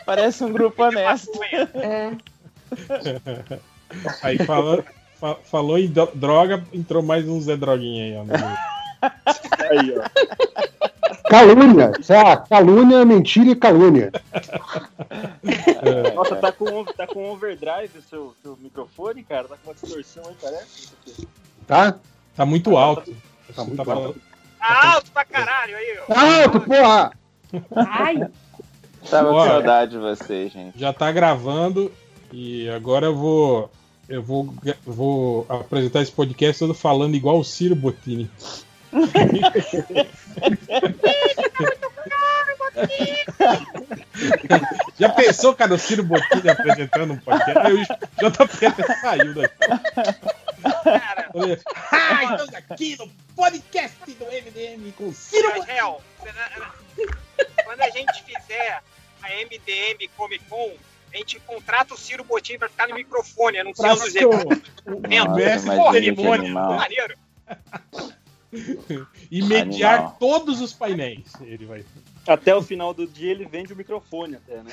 parece 0.06 0.44
um 0.44 0.52
grupo 0.52 0.82
honesto. 0.82 1.38
É. 1.74 2.12
Aí 4.22 4.38
falou, 4.38 4.82
fa- 5.20 5.36
falou 5.44 5.78
em 5.78 5.92
droga, 6.14 6.64
entrou 6.72 7.02
mais 7.02 7.28
um 7.28 7.40
Zé 7.40 7.56
Droguinha 7.56 8.04
aí, 8.04 8.16
ó. 8.16 8.24
Aí, 9.70 9.94
ó. 9.98 11.28
Calúnia. 11.28 11.92
Lá, 12.08 12.36
calúnia, 12.36 13.04
mentira 13.04 13.50
e 13.50 13.56
calúnia. 13.56 14.12
É, 15.42 16.12
Nossa, 16.14 16.36
tá 16.36 16.52
com, 16.52 16.84
tá 16.84 17.06
com 17.06 17.30
overdrive 17.30 17.98
o 17.98 18.02
seu, 18.02 18.34
seu 18.42 18.56
microfone, 18.60 19.22
cara? 19.24 19.48
Tá 19.48 19.56
com 19.62 19.70
uma 19.70 19.74
distorção 19.74 20.22
aí, 20.26 20.34
parece? 20.40 20.88
Tá? 21.66 21.96
Tá 22.36 22.44
muito 22.46 22.76
alto. 22.76 23.10
Tá 23.12 23.16
Você 23.54 23.60
muito 23.62 23.76
tá 23.76 23.84
falando- 23.84 24.16
Tá 24.58 24.94
alto 24.94 25.10
pra 25.12 25.24
caralho 25.24 25.76
aí, 25.76 25.98
ó. 26.08 26.42
Alto, 26.42 26.60
porra! 26.60 27.12
Ai, 27.76 28.26
Tava 29.10 29.30
com 29.30 29.44
saudade 29.46 29.90
de 29.92 29.98
vocês, 29.98 30.50
gente. 30.52 30.78
já 30.78 30.90
tá 30.92 31.12
gravando 31.12 31.92
e 32.32 32.68
agora 32.70 33.04
eu 33.06 33.14
vou 33.14 33.70
eu 34.08 34.22
vou 34.22 34.54
vou 34.86 35.46
apresentar 35.48 36.00
esse 36.00 36.10
podcast 36.10 36.58
todo 36.58 36.72
falando 36.74 37.14
igual 37.14 37.38
o 37.38 37.44
Ciro 37.44 37.76
Bottini. 37.76 38.30
Já 44.98 45.08
pensou, 45.10 45.54
cara, 45.54 45.74
o 45.74 45.78
Ciro 45.78 46.02
Bottini 46.04 46.48
apresentando 46.48 47.12
um 47.14 47.18
podcast? 47.18 47.58
Aí 47.58 47.74
o 47.74 48.30
JP 48.30 48.66
até 48.66 48.94
saiu 49.00 49.34
daqui. 49.34 49.56
Cara, 50.84 51.30
Olha, 51.34 51.60
Ah, 51.90 52.24
estamos 52.24 52.54
aqui 52.54 52.96
no 52.98 53.08
podcast 53.34 53.96
do 54.14 54.24
MDM 54.24 54.92
com 54.92 55.08
o 55.08 55.12
Ciro 55.12 55.48
Hel, 55.68 56.00
quando 57.64 57.80
a 57.80 57.90
gente 57.90 58.22
fizer 58.24 58.80
a 59.22 59.28
MDM 59.28 60.08
Comic 60.16 60.44
Con, 60.48 60.72
a 61.12 61.16
gente 61.16 61.38
contrata 61.40 61.94
o 61.94 61.98
Ciro 61.98 62.24
Botinho 62.24 62.58
pra 62.58 62.68
ficar 62.68 62.88
no 62.88 62.94
microfone, 62.94 63.58
anunciando 63.58 64.04
os 64.04 64.14
eventos. 64.14 64.62
Mestre 65.34 65.74
imagina 65.74 66.14
que. 66.14 66.20
Maneiro. 66.76 67.18
E 69.30 69.42
mediar 69.42 69.94
Animal. 69.94 70.16
todos 70.20 70.60
os 70.60 70.72
painéis. 70.72 71.24
Ele 71.40 71.66
vai. 71.66 71.84
Até 72.26 72.54
o 72.54 72.62
final 72.62 72.94
do 72.94 73.06
dia 73.06 73.30
ele 73.30 73.44
vende 73.44 73.72
o 73.72 73.76
microfone 73.76 74.36
até, 74.36 74.62
né? 74.62 74.72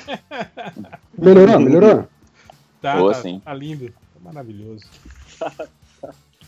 Melhorou, 1.18 1.60
melhorou? 1.60 2.08
Tá, 2.82 2.98
Boa, 2.98 3.14
tá, 3.14 3.22
sim. 3.22 3.40
tá 3.40 3.53
lindo. 3.53 3.90
Tá 3.90 4.19
maravilhoso. 4.22 4.85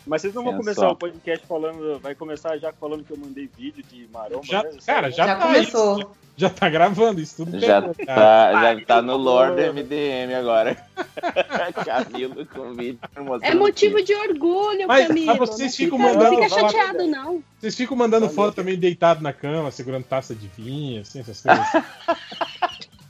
Mas 0.06 0.22
vocês 0.22 0.34
não 0.34 0.44
vão 0.44 0.58
começar 0.58 0.82
só. 0.82 0.92
o 0.92 0.96
podcast 0.96 1.46
falando. 1.48 2.00
Vai 2.00 2.14
começar 2.14 2.58
já 2.58 2.74
falando 2.74 3.04
que 3.04 3.12
eu 3.12 3.18
mandei 3.18 3.50
vídeo 3.58 3.84
de 3.84 4.08
maromba. 4.12 4.44
Já, 4.44 4.64
né? 4.64 4.72
cara, 4.86 5.10
já, 5.10 5.26
Já 5.26 5.36
tá 5.36 5.46
começou. 5.48 6.00
isso. 6.00 6.10
Já 6.36 6.50
tá 6.50 6.68
gravando 6.70 7.22
isso 7.22 7.46
tudo. 7.46 7.60
Já 7.60 7.82
pegou, 7.82 8.06
tá, 8.08 8.74
já 8.76 8.86
tá 8.86 9.02
no 9.04 9.16
lore 9.16 9.56
do 9.56 9.74
MDM 9.74 10.34
agora. 10.36 10.76
Camilo 11.86 12.46
com 12.48 12.74
vídeo 12.74 13.00
é 13.42 13.54
motivo 13.54 14.02
de 14.02 14.14
orgulho, 14.16 14.88
Mas- 14.88 15.08
Camilo. 15.08 15.28
mas 15.28 15.38
vocês 15.38 15.72
não 15.72 15.78
ficam 15.78 16.00
fica, 16.00 16.10
mandando 16.10 16.32
Não 16.32 16.44
fica 16.44 16.50
chateado, 16.62 17.08
não. 17.08 17.44
Vocês 17.60 17.76
ficam 17.76 17.96
mandando 17.96 18.30
foto 18.30 18.56
também 18.56 18.78
deitado 18.78 19.22
na 19.22 19.32
cama, 19.32 19.70
segurando 19.72 20.06
taça 20.06 20.34
de 20.34 20.48
vinho, 20.48 21.02
assim, 21.02 21.20
essas 21.20 21.42
coisas. 21.42 21.68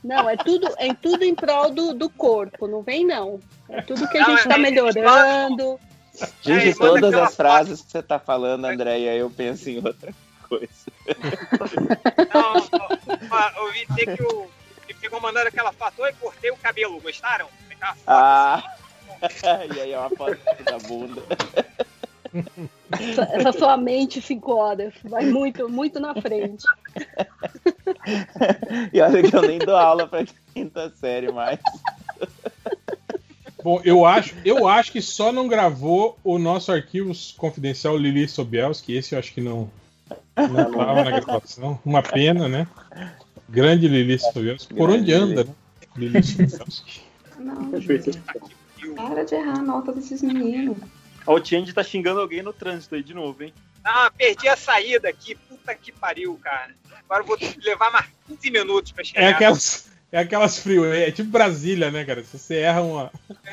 Não, 0.02 0.28
é 0.28 0.36
tudo, 0.36 0.68
é 0.76 0.92
tudo 0.92 1.24
em 1.24 1.34
prol 1.34 1.70
do, 1.70 1.94
do 1.94 2.10
corpo, 2.10 2.68
não 2.68 2.82
vem 2.82 3.06
não. 3.06 3.40
É 3.70 3.80
tudo 3.80 4.06
que 4.06 4.18
a 4.18 4.20
Não, 4.20 4.36
gente 4.36 4.46
é- 4.46 4.50
tá 4.50 4.58
melhorando. 4.58 5.80
Gente, 6.42 6.68
Aí, 6.68 6.74
manda 6.78 7.00
todas 7.00 7.14
as 7.14 7.36
frases 7.36 7.82
que 7.82 7.90
você 7.90 8.02
tá 8.02 8.18
falando, 8.18 8.64
Andréia, 8.64 9.14
eu 9.16 9.30
penso 9.30 9.68
em 9.68 9.76
outra 9.84 10.12
coisa. 10.48 10.68
Não, 12.32 13.64
ouvi 13.64 13.86
dizer 13.86 14.16
que 14.16 14.22
o. 14.22 14.48
que 14.86 14.94
ficou 14.94 15.20
mandando 15.20 15.48
aquela 15.48 15.72
foto, 15.72 16.02
oi, 16.02 16.12
cortei 16.20 16.50
o 16.50 16.56
cabelo, 16.56 17.00
gostaram? 17.00 17.46
Foto 17.46 18.00
Ah! 18.06 18.62
e 19.74 19.80
aí 19.80 19.92
é 19.92 19.98
uma 19.98 20.10
foto 20.10 20.38
da 20.64 20.78
bunda. 20.78 21.22
Essa, 22.92 23.22
essa 23.32 23.52
sua 23.52 23.76
mente 23.76 24.20
cinco 24.20 24.54
horas 24.54 24.92
vai 25.04 25.24
muito, 25.26 25.68
muito 25.68 26.00
na 26.00 26.14
frente. 26.14 26.64
E 28.92 29.00
olha 29.00 29.22
que 29.22 29.34
eu 29.34 29.42
nem 29.42 29.58
dou 29.58 29.76
aula 29.76 30.06
pra 30.06 30.24
quinta 30.52 30.90
série 30.90 31.32
mais. 31.32 31.58
Bom, 33.64 33.80
eu 33.82 34.04
acho, 34.04 34.34
eu 34.44 34.68
acho 34.68 34.92
que 34.92 35.00
só 35.00 35.32
não 35.32 35.48
gravou 35.48 36.18
o 36.22 36.38
nosso 36.38 36.70
arquivo 36.70 37.14
confidencial 37.38 37.96
Lili 37.96 38.28
Sobielski. 38.28 38.94
Esse 38.94 39.14
eu 39.14 39.18
acho 39.18 39.32
que 39.32 39.40
não, 39.40 39.70
não 40.36 40.70
tava 40.70 41.02
na 41.02 41.18
gravação. 41.18 41.80
Uma 41.82 42.02
pena, 42.02 42.46
né? 42.46 42.68
Grande 43.48 43.88
Lili 43.88 44.18
Sobielski. 44.18 44.74
Por 44.74 44.90
onde 44.90 45.14
anda, 45.14 45.44
né? 45.44 45.54
Lili 45.96 46.22
Sobielski. 46.22 47.00
Não, 47.38 47.80
gente. 47.80 48.10
Para 48.94 49.24
de 49.24 49.34
errar 49.34 49.60
a 49.60 49.62
nota 49.62 49.92
desses 49.94 50.20
meninos. 50.20 50.76
O 51.26 51.42
Change 51.42 51.72
tá 51.72 51.82
xingando 51.82 52.20
alguém 52.20 52.42
no 52.42 52.52
trânsito 52.52 52.96
aí 52.96 53.02
de 53.02 53.14
novo, 53.14 53.44
hein? 53.44 53.54
Ah, 53.82 54.12
perdi 54.14 54.46
a 54.46 54.58
saída 54.58 55.08
aqui. 55.08 55.36
Puta 55.48 55.74
que 55.74 55.90
pariu, 55.90 56.38
cara. 56.42 56.74
Agora 57.08 57.22
eu 57.22 57.26
vou 57.26 57.38
levar 57.64 57.90
mais 57.90 58.08
15 58.28 58.50
minutos 58.50 58.92
pra 58.92 59.02
chegar. 59.02 59.22
É 59.22 59.28
aquelas, 59.30 59.88
é 60.14 60.20
aquelas 60.20 60.60
freeway, 60.60 61.02
é 61.02 61.10
tipo 61.10 61.28
Brasília, 61.28 61.90
né, 61.90 62.04
cara? 62.04 62.22
Se 62.22 62.38
você 62.38 62.58
erra 62.58 62.82
uma, 62.82 63.10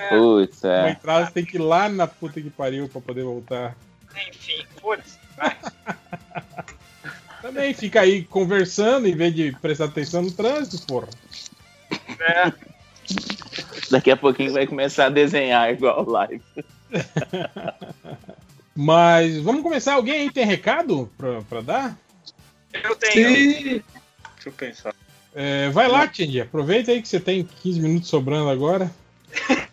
Putz, 0.10 0.64
uma 0.64 0.90
é. 0.90 0.92
entrada, 0.92 1.26
você 1.26 1.32
tem 1.32 1.44
que 1.44 1.58
ir 1.58 1.60
lá 1.60 1.90
na 1.90 2.06
puta 2.06 2.40
que 2.40 2.52
pariu 2.52 2.88
pra 2.88 3.02
poder 3.02 3.24
voltar. 3.24 3.76
Enfim, 4.30 4.64
foda-se. 4.80 5.18
vai. 5.36 5.58
Também 7.42 7.74
fica 7.74 8.02
aí 8.02 8.24
conversando 8.24 9.08
em 9.08 9.16
vez 9.16 9.34
de 9.34 9.52
prestar 9.54 9.86
atenção 9.86 10.22
no 10.22 10.32
trânsito, 10.32 10.86
porra. 10.86 11.08
É. 12.20 12.54
Daqui 13.90 14.12
a 14.12 14.18
pouquinho 14.18 14.54
vai 14.54 14.68
começar 14.68 15.08
a 15.08 15.10
desenhar 15.10 15.74
igual 15.74 16.08
live. 16.08 16.44
Mas 18.78 19.40
vamos 19.40 19.64
começar. 19.64 19.96
Alguém 19.96 20.22
aí 20.22 20.32
tem 20.32 20.46
recado 20.46 21.12
pra, 21.18 21.42
pra 21.42 21.62
dar? 21.62 21.98
Eu 22.72 22.96
tenho. 22.96 23.24
Deixa 23.24 23.84
eu 24.46 24.52
pensar. 24.52 24.94
É, 25.34 25.70
vai 25.70 25.88
lá, 25.88 26.08
Tindy. 26.08 26.42
Aproveita 26.42 26.92
aí 26.92 27.02
que 27.02 27.08
você 27.08 27.20
tem 27.20 27.44
15 27.44 27.80
minutos 27.80 28.10
sobrando 28.10 28.50
agora. 28.50 28.92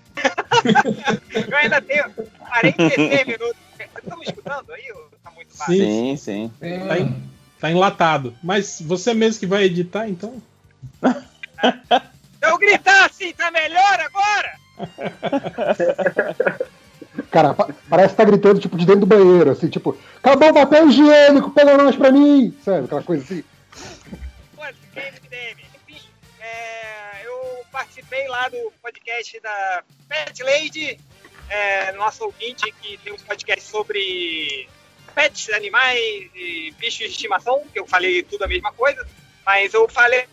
Eu 1.35 1.57
ainda 1.57 1.81
tenho 1.81 2.05
46 2.11 3.27
minutos. 3.27 3.57
Estão 3.97 4.19
me 4.19 4.25
escutando 4.25 4.73
aí? 4.73 4.91
ou 4.95 5.09
Tá 5.23 5.31
muito 5.33 5.57
baixo. 5.57 5.73
Sim, 5.73 6.17
Sim, 6.17 6.51
sim. 6.61 6.87
tá, 6.89 6.99
en- 6.99 7.23
tá 7.61 7.71
enlatado. 7.71 8.35
Mas 8.43 8.81
você 8.81 9.15
mesmo 9.15 9.41
que 9.41 9.47
vai 9.47 9.65
editar, 9.65 10.09
então. 10.09 10.41
Se 11.03 12.43
eu 12.43 12.59
gritar 12.59 13.07
assim, 13.07 13.33
tá 13.33 13.51
melhor 13.51 14.01
agora? 14.01 14.53
Cara, 17.31 17.53
pa- 17.53 17.69
parece 17.89 18.11
que 18.11 18.17
tá 18.17 18.25
gritando, 18.25 18.61
tipo, 18.61 18.77
de 18.77 18.87
dentro 18.87 19.01
do 19.01 19.07
banheiro, 19.07 19.51
assim, 19.51 19.69
tipo, 19.69 19.97
acabou 20.19 20.51
o 20.51 20.55
papel 20.55 20.89
higiênico, 20.89 21.51
pega 21.51 21.77
nós 21.77 21.97
pra 21.97 22.13
mim! 22.13 22.55
Sabe, 22.65 22.85
aquela 22.85 23.03
coisa 23.03 23.25
assim. 23.25 23.43
Participei 28.19 28.29
lá 28.29 28.49
do 28.49 28.73
podcast 28.83 29.41
da 29.41 29.85
Pet 30.09 30.43
Lady, 30.43 30.99
é, 31.49 31.93
nosso 31.93 32.25
ouvinte 32.25 32.71
que 32.73 32.99
tem 32.99 33.13
um 33.13 33.19
podcast 33.19 33.65
sobre 33.65 34.69
pets, 35.15 35.51
animais 35.51 36.01
e 36.35 36.75
bichos 36.79 36.99
de 36.99 37.13
estimação, 37.13 37.65
que 37.73 37.79
eu 37.79 37.87
falei 37.87 38.23
tudo 38.23 38.45
a 38.45 38.49
mesma 38.49 38.73
coisa, 38.73 39.07
mas 39.47 39.73
eu 39.73 39.89
falei 39.89 40.27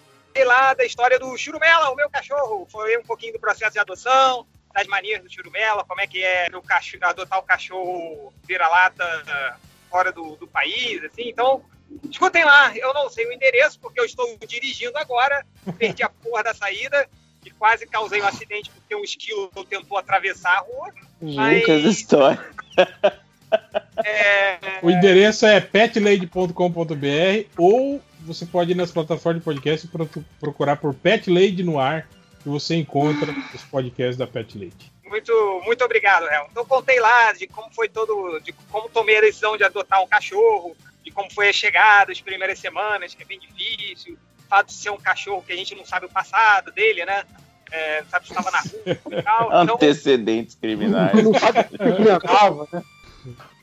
lá 0.43 0.73
da 0.73 0.83
história 0.83 1.19
do 1.19 1.37
Churumela, 1.37 1.91
o 1.91 1.95
meu 1.95 2.09
cachorro. 2.09 2.67
Foi 2.69 2.97
um 2.97 3.03
pouquinho 3.03 3.33
do 3.33 3.39
processo 3.39 3.73
de 3.73 3.79
adoção, 3.79 4.45
das 4.73 4.87
manias 4.87 5.21
do 5.21 5.31
Churumela, 5.31 5.85
como 5.85 6.01
é 6.01 6.07
que 6.07 6.23
é 6.23 6.47
o 6.53 6.61
cachorro, 6.61 7.05
adotar 7.05 7.39
o 7.39 7.43
cachorro 7.43 8.33
vira-lata 8.43 9.59
fora 9.89 10.11
do, 10.11 10.35
do 10.35 10.47
país, 10.47 11.03
assim. 11.03 11.29
Então, 11.29 11.63
escutem 12.09 12.43
lá, 12.43 12.75
eu 12.75 12.93
não 12.93 13.09
sei 13.09 13.25
o 13.27 13.31
endereço, 13.31 13.79
porque 13.79 13.99
eu 13.99 14.05
estou 14.05 14.37
dirigindo 14.45 14.97
agora, 14.97 15.45
perdi 15.77 16.03
a 16.03 16.09
porra 16.09 16.43
da 16.43 16.53
saída 16.53 17.07
e 17.45 17.51
quase 17.51 17.85
causei 17.87 18.21
um 18.21 18.27
acidente 18.27 18.69
porque 18.69 18.95
um 18.95 19.03
esquilo 19.03 19.49
tentou 19.69 19.97
atravessar 19.97 20.57
a 20.57 20.59
rua. 20.59 20.93
Mas, 21.21 21.61
Lucas 21.61 21.83
História. 21.83 22.45
é, 24.03 24.57
O 24.81 24.89
endereço 24.89 25.45
é 25.45 25.59
petlady.com.br 25.59 27.49
ou 27.57 28.01
você 28.21 28.45
pode 28.45 28.71
ir 28.71 28.75
nas 28.75 28.91
plataformas 28.91 29.41
de 29.41 29.45
podcast 29.45 29.85
e 29.85 29.89
pro- 29.89 30.09
procurar 30.39 30.77
por 30.77 30.93
Pet 30.93 31.29
Lady 31.29 31.63
no 31.63 31.79
ar 31.79 32.07
que 32.41 32.49
você 32.49 32.75
encontra 32.75 33.31
os 33.53 33.63
podcasts 33.63 34.17
da 34.17 34.27
Pet 34.27 34.57
Lady. 34.57 34.91
Muito, 35.05 35.61
muito 35.65 35.83
obrigado, 35.83 36.27
Hel. 36.27 36.47
Então 36.51 36.65
contei 36.65 36.99
lá 36.99 37.31
de 37.33 37.47
como 37.47 37.71
foi 37.71 37.87
todo, 37.87 38.39
de 38.39 38.51
como 38.69 38.89
tomei 38.89 39.17
a 39.17 39.21
decisão 39.21 39.55
de 39.55 39.63
adotar 39.63 40.01
um 40.03 40.07
cachorro, 40.07 40.75
de 41.03 41.11
como 41.11 41.31
foi 41.31 41.49
a 41.49 41.53
chegada, 41.53 42.11
as 42.11 42.19
primeiras 42.19 42.59
semanas, 42.59 43.13
que 43.13 43.23
é 43.23 43.25
bem 43.25 43.39
difícil, 43.39 44.17
fato 44.45 44.67
de 44.67 44.73
ser 44.73 44.89
um 44.89 44.97
cachorro 44.97 45.43
que 45.45 45.53
a 45.53 45.57
gente 45.57 45.75
não 45.75 45.85
sabe 45.85 46.05
o 46.05 46.09
passado 46.09 46.71
dele, 46.71 47.05
né? 47.05 47.23
é, 47.71 48.01
não 48.01 48.09
sabe 48.09 48.27
se 48.27 48.33
estava 48.33 48.51
na 48.51 48.59
rua 48.59 48.81
e 48.85 49.21
tal. 49.21 49.47
Então, 49.47 49.75
Antecedentes 49.75 50.55
criminais. 50.55 51.23
Não 51.23 51.33
sabe 51.33 51.59
o 51.59 51.65
que 51.65 51.77
né? 52.73 52.83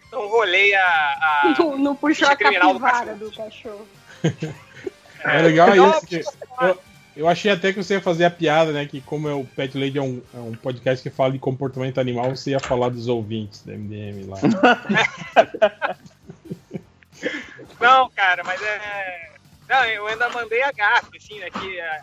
então 0.07 0.29
rolei 0.29 0.75
a. 0.75 0.83
a 0.83 1.55
Não, 1.59 1.79
não 1.79 1.97
puxou 1.97 2.29
a 2.29 2.37
criminal 2.37 2.75
do 2.75 2.81
capivara 2.81 3.15
do 3.15 3.31
cachorro. 3.33 3.87
É 5.25 5.43
legal 5.43 5.75
Não, 5.75 5.91
isso. 5.91 6.07
Que 6.07 6.25
eu, 6.61 6.79
eu 7.17 7.29
achei 7.29 7.51
até 7.51 7.73
que 7.73 7.83
você 7.83 7.95
ia 7.95 8.01
fazer 8.01 8.25
a 8.25 8.31
piada, 8.31 8.73
né? 8.73 8.87
Que 8.87 9.01
como 9.01 9.29
é 9.29 9.35
o 9.35 9.45
Pet 9.45 9.79
Lady 9.79 9.99
é 9.99 10.03
um, 10.03 10.21
é 10.35 10.39
um 10.39 10.53
podcast 10.53 11.03
que 11.03 11.15
fala 11.15 11.33
de 11.33 11.39
comportamento 11.39 12.01
animal, 12.01 12.35
você 12.35 12.51
ia 12.51 12.61
falar 12.61 12.89
dos 12.89 13.09
ouvintes 13.09 13.63
da 13.63 13.73
MDM 13.73 14.27
lá. 14.29 14.39
Não, 17.81 18.11
cara, 18.11 18.43
mas 18.45 18.61
é. 18.61 19.32
Não, 19.73 19.87
eu 19.87 20.07
ainda 20.07 20.29
mandei 20.29 20.63
a 20.63 20.71
gafe, 20.71 21.17
assim, 21.17 21.39
né? 21.39 21.49
Que 21.49 21.81
a, 21.81 22.03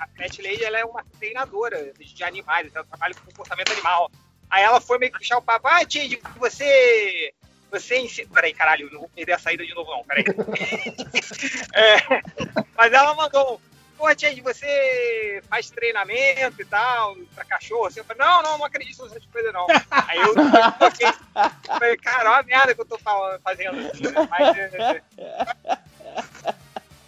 a 0.00 0.08
Pet 0.08 0.42
Lady 0.42 0.64
ela 0.64 0.80
é 0.80 0.84
uma 0.84 1.04
treinadora 1.16 1.92
de 1.96 2.24
animais, 2.24 2.74
ela 2.74 2.84
trabalha 2.84 3.14
com 3.14 3.26
comportamento 3.26 3.70
animal. 3.70 4.10
Aí 4.50 4.64
ela 4.64 4.80
foi 4.80 4.98
meio 4.98 5.12
que 5.12 5.18
puxar 5.18 5.38
o 5.38 5.42
papo, 5.42 5.68
ah, 5.68 5.84
Tid, 5.84 6.20
você. 6.36 7.32
Você 7.70 7.98
ensina. 7.98 8.28
Peraí, 8.34 8.52
caralho, 8.52 8.90
não 8.90 8.98
vou 8.98 9.08
perder 9.08 9.32
a 9.32 9.38
saída 9.38 9.64
de 9.64 9.72
novo, 9.74 9.92
não, 9.92 10.02
peraí. 10.02 10.24
É, 11.72 12.20
mas 12.76 12.92
ela 12.92 13.14
mandou. 13.14 13.60
Pô, 13.96 14.12
Tid, 14.12 14.40
você 14.40 15.40
faz 15.48 15.70
treinamento 15.70 16.60
e 16.60 16.64
tal, 16.64 17.16
pra 17.32 17.44
cachorro? 17.44 17.86
Assim, 17.86 18.00
eu 18.00 18.04
falei, 18.04 18.26
não, 18.26 18.42
não, 18.42 18.58
não 18.58 18.64
acredito 18.64 19.04
nessas 19.04 19.24
coisas, 19.26 19.52
não. 19.52 19.68
Aí 19.88 20.18
eu 20.18 20.34
falei, 21.64 21.96
cara, 21.98 22.30
olha 22.32 22.40
a 22.40 22.42
merda 22.42 22.74
que 22.74 22.80
eu 22.80 22.86
tô 22.86 22.98
falando, 22.98 23.40
fazendo. 23.40 23.76
Né? 23.76 23.92
Mas, 24.28 24.56
é, 24.56 25.02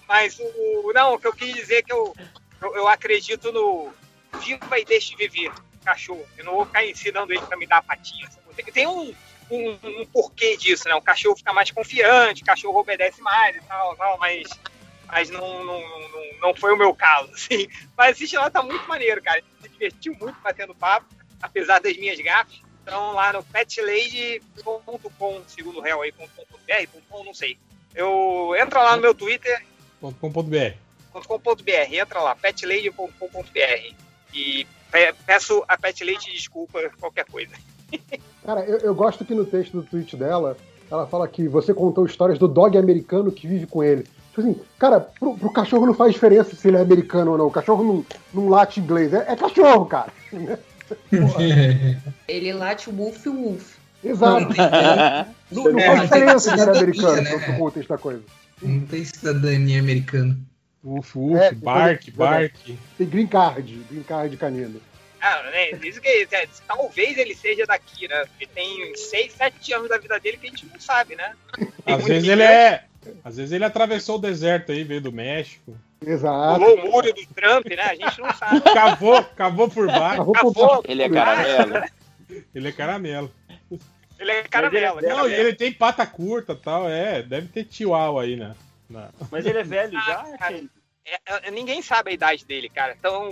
mas 0.08 0.38
o. 0.38 0.92
Não, 0.94 1.14
o 1.14 1.18
que 1.18 1.26
eu 1.26 1.32
quis 1.32 1.54
dizer 1.54 1.76
é 1.76 1.82
que 1.82 1.92
eu, 1.92 2.14
eu, 2.62 2.76
eu 2.76 2.88
acredito 2.88 3.52
no 3.52 3.92
viva 4.40 4.78
e 4.78 4.84
deixe 4.84 5.16
viver 5.16 5.52
cachorro. 5.86 6.26
Eu 6.36 6.44
não 6.44 6.54
vou 6.56 6.66
ficar 6.66 6.84
ensinando 6.84 7.32
ele 7.32 7.46
pra 7.46 7.56
me 7.56 7.66
dar 7.66 7.82
patinha. 7.82 8.28
Tem, 8.72 8.86
um, 8.86 9.14
um, 9.50 9.78
um 9.82 10.06
porquê 10.06 10.56
disso, 10.56 10.88
né? 10.88 10.94
O 10.96 11.02
cachorro 11.02 11.36
fica 11.36 11.52
mais 11.52 11.70
confiante, 11.70 12.42
o 12.42 12.46
cachorro 12.46 12.80
obedece 12.80 13.22
mais 13.22 13.56
e 13.56 13.60
tal, 13.60 13.94
tal 13.96 14.18
mas, 14.18 14.48
mas 15.06 15.30
não, 15.30 15.64
não, 15.64 15.80
não, 15.80 16.40
não 16.42 16.54
foi 16.54 16.72
o 16.72 16.76
meu 16.76 16.92
caso, 16.92 17.30
assim. 17.34 17.68
Mas 17.96 18.16
assiste 18.16 18.36
lá 18.36 18.50
tá 18.50 18.62
muito 18.62 18.88
maneiro, 18.88 19.22
cara. 19.22 19.42
Se 19.62 19.68
divertiu 19.68 20.16
muito 20.18 20.38
batendo 20.40 20.74
papo, 20.74 21.06
apesar 21.40 21.78
das 21.80 21.96
minhas 21.96 22.18
gafes. 22.18 22.60
Então 22.82 23.12
lá 23.12 23.32
no 23.32 23.42
petlady.com, 23.44 25.42
segundo 25.46 25.80
réu 25.80 26.02
aí, 26.02 26.12
.br, 26.12 26.26
.com, 27.08 27.24
não 27.24 27.34
sei. 27.34 27.58
Eu 27.94 28.54
entra 28.58 28.82
lá 28.82 28.96
no 28.96 29.02
meu 29.02 29.14
Twitter, 29.14 29.64
.com.br. 30.00 30.74
.com.br, 31.26 31.94
entra 31.94 32.20
lá, 32.20 32.34
petlady.com.br 32.34 33.94
e 34.34 34.66
pe- 34.90 35.14
peço 35.26 35.64
a 35.66 35.78
Pet 35.78 36.04
Lady 36.04 36.32
desculpa 36.32 36.80
qualquer 37.00 37.24
coisa. 37.24 37.52
Cara, 38.44 38.60
eu, 38.64 38.78
eu 38.78 38.94
gosto 38.94 39.24
que 39.24 39.34
no 39.34 39.44
texto 39.44 39.72
do 39.72 39.82
tweet 39.82 40.16
dela, 40.16 40.56
ela 40.90 41.06
fala 41.06 41.26
que 41.26 41.48
você 41.48 41.72
contou 41.74 42.06
histórias 42.06 42.38
do 42.38 42.46
dog 42.46 42.76
americano 42.76 43.32
que 43.32 43.46
vive 43.46 43.66
com 43.66 43.82
ele. 43.82 44.04
Tipo 44.28 44.40
assim, 44.42 44.60
cara, 44.78 45.00
pro, 45.00 45.36
pro 45.36 45.50
cachorro 45.50 45.86
não 45.86 45.94
faz 45.94 46.12
diferença 46.12 46.54
se 46.54 46.68
ele 46.68 46.76
é 46.76 46.80
americano 46.80 47.32
ou 47.32 47.38
não. 47.38 47.46
O 47.46 47.50
cachorro 47.50 47.82
não, 47.82 48.06
não 48.34 48.50
late 48.50 48.78
inglês. 48.80 49.12
É, 49.14 49.32
é 49.32 49.36
cachorro, 49.36 49.86
cara. 49.86 50.12
Ele 52.28 52.52
late 52.52 52.90
o 52.90 52.92
wolf 52.92 53.26
wolf. 53.26 53.76
Exato. 54.04 54.48
Não, 55.50 55.64
não 55.64 55.80
faz 55.80 56.02
diferença 56.02 56.38
se 56.38 56.50
ele 56.50 56.60
é 56.70 56.78
americano, 56.78 57.22
né? 57.22 57.38
pro 57.38 57.56
contexto 57.56 57.88
da 57.88 57.98
coisa. 57.98 58.22
Não 58.62 58.80
tem 58.86 59.04
cidadania 59.04 59.80
americana. 59.80 60.38
Uf, 60.82 61.18
uf, 61.18 61.36
É, 61.36 61.52
bark, 61.52 62.04
verdade. 62.04 62.12
bark. 62.16 62.78
Tem 62.96 63.06
green 63.08 63.26
card, 63.26 63.84
green 63.90 64.02
card 64.02 64.36
canino. 64.36 64.80
Ah, 65.20 65.42
né? 65.50 65.70
Isso 65.82 66.00
que 66.00 66.08
é, 66.08 66.48
talvez 66.66 67.18
ele 67.18 67.34
seja 67.34 67.66
daqui, 67.66 68.06
né? 68.06 68.24
Porque 68.26 68.46
tem 68.46 68.94
6, 68.94 69.32
7 69.32 69.72
anos 69.74 69.88
da 69.88 69.98
vida 69.98 70.20
dele 70.20 70.36
que 70.36 70.46
a 70.46 70.50
gente 70.50 70.66
não 70.66 70.78
sabe, 70.78 71.16
né? 71.16 71.32
Tem 71.84 71.94
Às 71.94 72.04
vezes 72.04 72.28
ele 72.28 72.42
é. 72.42 72.84
Às 73.24 73.36
vezes 73.36 73.52
ele 73.52 73.64
atravessou 73.64 74.16
o 74.16 74.20
deserto 74.20 74.72
aí, 74.72 74.84
veio 74.84 75.00
do 75.00 75.12
México. 75.12 75.76
Exato. 76.04 76.60
Pulou 76.60 76.76
o 76.76 76.90
muro 76.90 77.12
do 77.12 77.26
Trump, 77.34 77.66
né? 77.66 77.82
A 77.82 77.94
gente 77.94 78.20
não 78.20 78.32
sabe. 78.34 78.60
Cavou, 78.60 79.24
cavou 79.36 79.68
por 79.68 79.86
baixo. 79.86 80.24
Baixo. 80.24 80.82
Ele 80.86 81.02
é 81.02 81.08
caramelo. 81.08 81.82
Ele 82.54 82.68
é 82.68 82.72
caramelo. 82.72 83.32
Ele 84.18 84.30
é 84.32 84.42
caramelo. 84.44 84.96
Não, 85.00 85.02
e 85.02 85.08
caramelo. 85.08 85.32
ele 85.34 85.54
tem 85.54 85.72
pata 85.72 86.06
curta 86.06 86.52
e 86.52 86.56
tal, 86.56 86.88
é. 86.88 87.22
Deve 87.22 87.48
ter 87.48 87.66
chihuahua 87.70 88.22
aí, 88.22 88.36
né? 88.36 88.54
Na- 88.88 89.10
Mas 89.30 89.44
ele 89.46 89.58
é 89.58 89.62
velho 89.64 89.98
Ah, 89.98 90.02
já? 90.02 90.38
cara. 90.38 90.54
Kenny? 90.54 90.70
É, 91.04 91.48
é, 91.48 91.50
ninguém 91.52 91.80
sabe 91.82 92.10
a 92.10 92.14
idade 92.14 92.44
dele, 92.44 92.68
cara. 92.68 92.94
Então, 92.98 93.28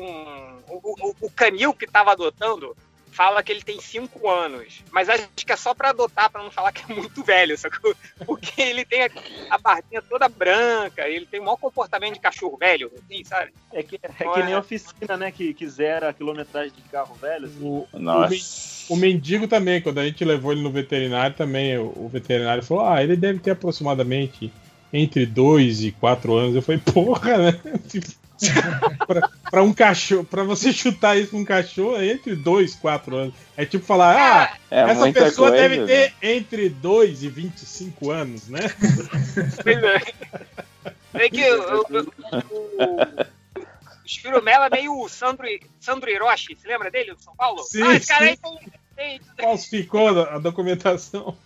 o, 0.68 0.80
o, 1.08 1.16
o 1.22 1.30
canil 1.30 1.74
que 1.74 1.86
tava 1.86 2.12
adotando 2.12 2.76
fala 3.14 3.42
que 3.42 3.52
ele 3.52 3.62
tem 3.62 3.80
5 3.80 4.28
anos. 4.28 4.82
Mas 4.90 5.08
acho 5.08 5.28
que 5.34 5.52
é 5.52 5.56
só 5.56 5.72
pra 5.72 5.90
adotar, 5.90 6.30
pra 6.30 6.42
não 6.42 6.50
falar 6.50 6.72
que 6.72 6.90
é 6.90 6.94
muito 6.94 7.22
velho, 7.22 7.56
sacou? 7.56 7.94
Porque 8.26 8.60
ele 8.60 8.84
tem 8.84 9.04
a, 9.04 9.10
a 9.50 9.58
barbinha 9.58 10.02
toda 10.02 10.28
branca, 10.28 11.08
ele 11.08 11.24
tem 11.24 11.38
o 11.38 11.44
maior 11.44 11.56
comportamento 11.56 12.14
de 12.14 12.20
cachorro 12.20 12.56
velho, 12.56 12.90
assim, 12.98 13.22
sabe? 13.24 13.52
É 13.72 13.82
que, 13.82 14.00
é 14.02 14.08
que 14.08 14.42
nem 14.42 14.56
oficina, 14.56 15.16
né? 15.16 15.30
Que, 15.30 15.54
que 15.54 15.66
zera 15.68 16.08
a 16.08 16.12
quilometragem 16.12 16.72
de 16.74 16.82
carro 16.90 17.14
velho. 17.14 17.46
assim. 17.46 17.62
O, 17.62 17.86
o, 17.92 17.98
Nossa. 17.98 18.92
o 18.92 18.96
mendigo 18.96 19.46
também, 19.46 19.80
quando 19.80 19.98
a 19.98 20.04
gente 20.04 20.24
levou 20.24 20.52
ele 20.52 20.62
no 20.62 20.72
veterinário, 20.72 21.36
também 21.36 21.78
o, 21.78 21.92
o 21.96 22.08
veterinário 22.08 22.64
falou: 22.64 22.84
Ah, 22.84 23.02
ele 23.02 23.16
deve 23.16 23.38
ter 23.38 23.52
aproximadamente 23.52 24.52
entre 24.92 25.24
2 25.24 25.84
e 25.84 25.92
4 25.92 26.34
anos. 26.34 26.54
Eu 26.56 26.62
falei, 26.62 26.80
porra, 26.80 27.38
né? 27.38 27.60
pra, 27.88 28.16
pra 29.50 29.62
um 29.62 29.72
cachorro, 29.72 30.24
pra 30.24 30.42
você 30.42 30.72
chutar 30.72 31.16
isso 31.16 31.30
pra 31.30 31.38
um 31.38 31.44
cachorro, 31.44 31.96
é 31.96 32.06
entre 32.06 32.34
2 32.34 32.72
e 32.72 32.76
4 32.78 33.16
anos. 33.16 33.34
É 33.56 33.64
tipo 33.64 33.84
falar, 33.84 34.16
ah, 34.16 34.56
É 34.70 34.80
essa 34.90 35.12
pessoa 35.12 35.50
coisa. 35.50 35.68
deve 35.68 35.86
ter 35.86 36.14
entre 36.22 36.68
2 36.68 37.22
e 37.22 37.28
25 37.28 38.10
anos, 38.10 38.48
né? 38.48 38.60
Pois 39.62 39.82
é. 39.82 40.02
É 41.14 41.30
que 41.30 41.48
o, 41.48 41.80
o, 41.80 42.00
o, 42.00 42.84
o 44.04 44.08
Chirumela 44.08 44.66
é 44.66 44.70
meio 44.70 45.00
o 45.00 45.08
Sandro, 45.08 45.46
Sandro 45.80 46.10
Hiroshi, 46.10 46.56
se 46.56 46.66
lembra 46.66 46.90
dele, 46.90 47.14
do 47.14 47.22
São 47.22 47.34
Paulo? 47.36 47.62
Sim, 47.62 47.82
ah, 47.82 47.94
esse 47.94 48.08
cara 48.08 48.24
sim. 48.24 48.30
aí 48.30 48.36
tem, 48.96 49.20
tem, 49.36 49.44
Falsificou 49.44 50.22
a 50.22 50.38
documentação. 50.38 51.36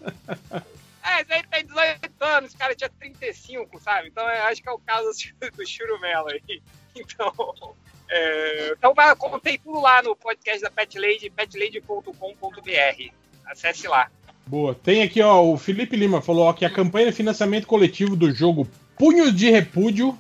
Ah, 1.09 1.21
esse 1.23 1.33
aí 1.33 1.43
tem 1.51 1.65
18 1.67 2.25
anos, 2.25 2.51
esse 2.51 2.59
cara 2.59 2.75
tinha 2.75 2.91
35, 2.91 3.81
sabe? 3.81 4.09
Então 4.09 4.29
eu 4.29 4.45
acho 4.45 4.63
que 4.63 4.69
é 4.69 4.73
o 4.73 4.79
caso 4.79 5.09
do 5.57 5.67
Chirumela 5.67 6.33
aí. 6.33 6.63
Então, 6.95 7.75
é, 8.11 8.75
então 8.77 8.95
contei 9.17 9.59
tudo 9.59 9.81
lá 9.81 10.03
no 10.03 10.15
podcast 10.17 10.61
da 10.61 10.71
Pet 10.71 10.99
Lady, 10.99 11.31
petlady.com.br. 11.31 13.13
Acesse 13.47 13.89
lá. 13.89 14.11
Boa. 14.47 14.75
Tem 14.75 15.03
aqui, 15.03 15.21
ó, 15.23 15.43
o 15.43 15.57
Felipe 15.57 15.97
Lima 15.97 16.21
falou 16.21 16.47
ó, 16.47 16.53
que 16.53 16.65
a 16.65 16.71
campanha 16.71 17.07
de 17.07 17.13
financiamento 17.13 17.67
coletivo 17.67 18.17
do 18.17 18.33
jogo 18.33 18.69
Punhos 18.97 19.35
de 19.35 19.51
Repúdio, 19.51 20.19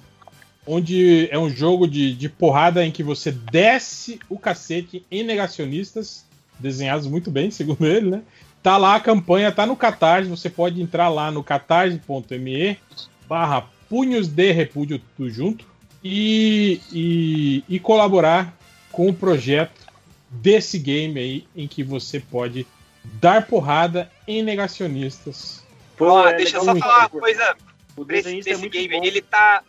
onde 0.67 1.28
é 1.31 1.39
um 1.39 1.50
jogo 1.50 1.89
de, 1.89 2.15
de 2.15 2.28
porrada 2.28 2.84
em 2.84 2.92
que 2.92 3.02
você 3.02 3.33
desce 3.33 4.20
o 4.28 4.39
cacete 4.39 5.05
em 5.10 5.25
negacionistas, 5.25 6.25
desenhados 6.58 7.07
muito 7.07 7.31
bem, 7.31 7.50
segundo 7.50 7.86
ele, 7.86 8.10
né? 8.10 8.23
Tá 8.68 8.76
lá 8.76 8.97
a 8.97 9.00
campanha, 9.00 9.50
tá 9.50 9.64
no 9.64 9.74
Catarse, 9.74 10.28
você 10.28 10.50
pode 10.50 10.82
entrar 10.82 11.08
lá 11.08 11.30
no 11.30 11.42
catarse.me 11.42 12.78
barra 13.26 13.64
Punhos 13.88 14.28
de 14.28 14.52
Repúdio, 14.52 15.00
tudo 15.16 15.30
junto, 15.30 15.64
e, 16.05 16.78
e, 16.92 17.64
e 17.66 17.80
colaborar 17.80 18.55
com 18.92 19.08
o 19.08 19.14
projeto 19.14 19.86
desse 20.28 20.78
game 20.78 21.18
aí, 21.18 21.48
em 21.56 21.66
que 21.66 21.82
você 21.82 22.20
pode 22.20 22.66
dar 23.02 23.47
porrada 23.47 24.12
em 24.26 24.42
negacionistas. 24.42 25.64
Pô, 25.97 26.05
Ó, 26.10 26.28
é 26.28 26.34
deixa 26.34 26.58
eu 26.58 26.64
só 26.64 26.76
falar 26.76 26.98
uma 26.98 27.08
coisa 27.08 27.56
O 27.97 28.05
desse, 28.05 28.28
é 28.28 28.42
desse 28.42 28.60
muito 28.60 28.72
game. 28.74 28.98
bom. 28.98 29.02
Ele 29.02 29.22
tá. 29.22 29.62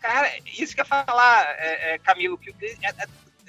Cara, 0.00 0.28
isso 0.44 0.74
que 0.74 0.80
eu 0.80 0.86
ia 0.90 1.04
falar, 1.04 1.54
é, 1.56 1.94
é, 1.94 1.98
Camilo, 1.98 2.36
que 2.36 2.50
é- 2.82 2.88
é- 2.88 3.08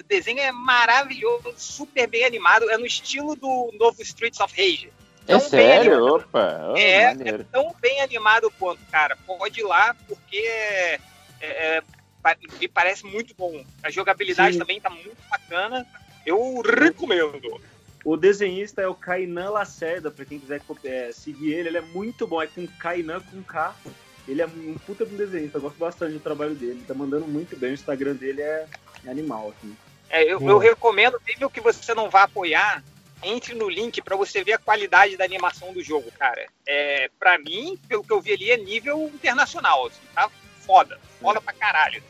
desenho 0.09 0.39
é 0.39 0.51
maravilhoso, 0.51 1.53
super 1.55 2.07
bem 2.07 2.25
animado, 2.25 2.69
é 2.69 2.77
no 2.77 2.85
estilo 2.85 3.35
do 3.35 3.71
novo 3.79 4.01
Streets 4.01 4.39
of 4.39 4.53
Rage. 4.57 4.91
É 5.27 5.31
Tão 5.33 5.39
bem 5.41 5.49
sério? 5.49 5.93
animado. 5.93 6.15
Opa! 6.15 6.59
oh, 6.71 6.77
é, 6.77 7.03
é 7.13 7.37
tão 7.51 7.75
bem 7.79 8.01
animado 8.01 8.51
quanto, 8.57 8.81
cara. 8.91 9.15
Pode 9.27 9.59
ir 9.59 9.63
lá, 9.63 9.95
porque 10.07 10.37
é- 10.37 10.99
é- 11.39 11.83
pa- 12.23 12.35
me 12.59 12.67
parece 12.67 13.05
muito 13.05 13.35
bom. 13.37 13.63
A 13.83 13.91
jogabilidade 13.91 14.53
Sim. 14.53 14.59
também 14.59 14.81
tá 14.81 14.89
muito 14.89 15.17
bacana. 15.29 15.85
Eu 16.25 16.61
recomendo. 16.61 17.61
O 18.03 18.17
desenhista 18.17 18.81
é 18.81 18.87
o 18.87 18.95
Kainan 18.95 19.51
Lacerda, 19.51 20.09
pra 20.09 20.25
quem 20.25 20.39
quiser 20.39 20.61
é, 20.85 21.11
seguir 21.11 21.53
ele, 21.53 21.69
ele 21.69 21.77
é 21.77 21.81
muito 21.81 22.25
bom. 22.25 22.41
É 22.41 22.47
com 22.47 22.65
Kainan 22.65 23.19
com 23.21 23.43
K. 23.43 23.75
Ele 24.27 24.41
é 24.41 24.45
um 24.47 24.75
puta 24.85 25.05
de 25.05 25.13
um 25.13 25.17
desenhista, 25.17 25.57
eu 25.57 25.61
gosto 25.61 25.77
bastante 25.77 26.13
do 26.13 26.19
trabalho 26.19 26.55
dele. 26.55 26.71
Ele 26.73 26.85
tá 26.87 26.93
mandando 26.93 27.27
muito 27.27 27.55
bem, 27.55 27.71
o 27.71 27.73
Instagram 27.73 28.15
dele 28.15 28.41
é, 28.41 28.65
é 29.05 29.09
animal, 29.11 29.53
assim. 29.57 29.75
É, 30.09 30.23
eu, 30.23 30.39
eu 30.41 30.57
recomendo, 30.57 31.19
mesmo 31.27 31.49
que 31.49 31.61
você 31.61 31.93
não 31.93 32.09
vá 32.09 32.23
apoiar, 32.23 32.83
entre 33.23 33.53
no 33.53 33.69
link 33.69 34.01
pra 34.01 34.15
você 34.15 34.43
ver 34.43 34.53
a 34.53 34.57
qualidade 34.57 35.17
da 35.17 35.25
animação 35.25 35.73
do 35.73 35.83
jogo, 35.83 36.09
cara. 36.17 36.45
É, 36.67 37.09
para 37.19 37.37
mim, 37.37 37.77
pelo 37.87 38.03
que 38.03 38.11
eu 38.13 38.21
vi 38.21 38.33
ali, 38.33 38.49
é 38.51 38.57
nível 38.57 39.11
internacional, 39.13 39.87
assim, 39.87 39.99
tá 40.15 40.29
foda, 40.65 40.97
foda 41.21 41.39
pra 41.41 41.53
caralho. 41.53 42.01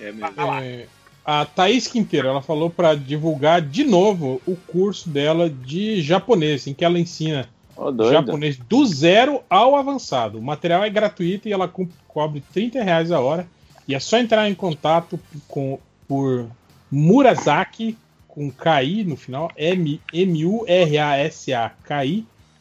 É 0.00 0.12
mesmo. 0.12 0.52
É, 0.62 0.86
a 1.24 1.44
Thaís 1.44 1.86
Quinteiro, 1.86 2.28
ela 2.28 2.42
falou 2.42 2.70
para 2.70 2.94
divulgar 2.94 3.60
de 3.60 3.84
novo 3.84 4.40
o 4.46 4.56
curso 4.56 5.08
dela 5.08 5.48
de 5.48 6.00
japonês, 6.02 6.66
em 6.66 6.74
que 6.74 6.84
ela 6.84 6.98
ensina 6.98 7.48
doido. 7.76 8.12
japonês 8.12 8.56
do 8.56 8.84
zero 8.86 9.42
ao 9.48 9.76
avançado. 9.76 10.38
O 10.38 10.42
material 10.42 10.82
é 10.84 10.90
gratuito 10.90 11.48
e 11.48 11.52
ela 11.52 11.68
co- 11.68 11.88
cobre 12.08 12.42
30 12.52 12.82
reais 12.82 13.12
a 13.12 13.20
hora. 13.20 13.46
E 13.86 13.94
é 13.94 14.00
só 14.00 14.18
entrar 14.18 14.48
em 14.48 14.54
contato 14.54 15.18
com, 15.46 15.78
por 16.08 16.46
Murasaki, 16.90 17.96
com 18.26 18.50
KI 18.50 19.04
no 19.04 19.16
final, 19.16 19.50
M-U-R-A-S-A-K-I, 19.56 20.66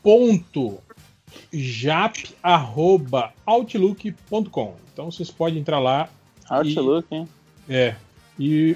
ponto 0.03 0.79
jap, 1.51 2.35
arroba, 2.41 3.33
outlook.com. 3.45 4.75
Então 4.91 5.11
vocês 5.11 5.29
podem 5.29 5.59
entrar 5.59 5.79
lá 5.79 6.09
Outlook, 6.49 7.07
hein? 7.13 7.27
é, 7.69 7.95
e 8.39 8.75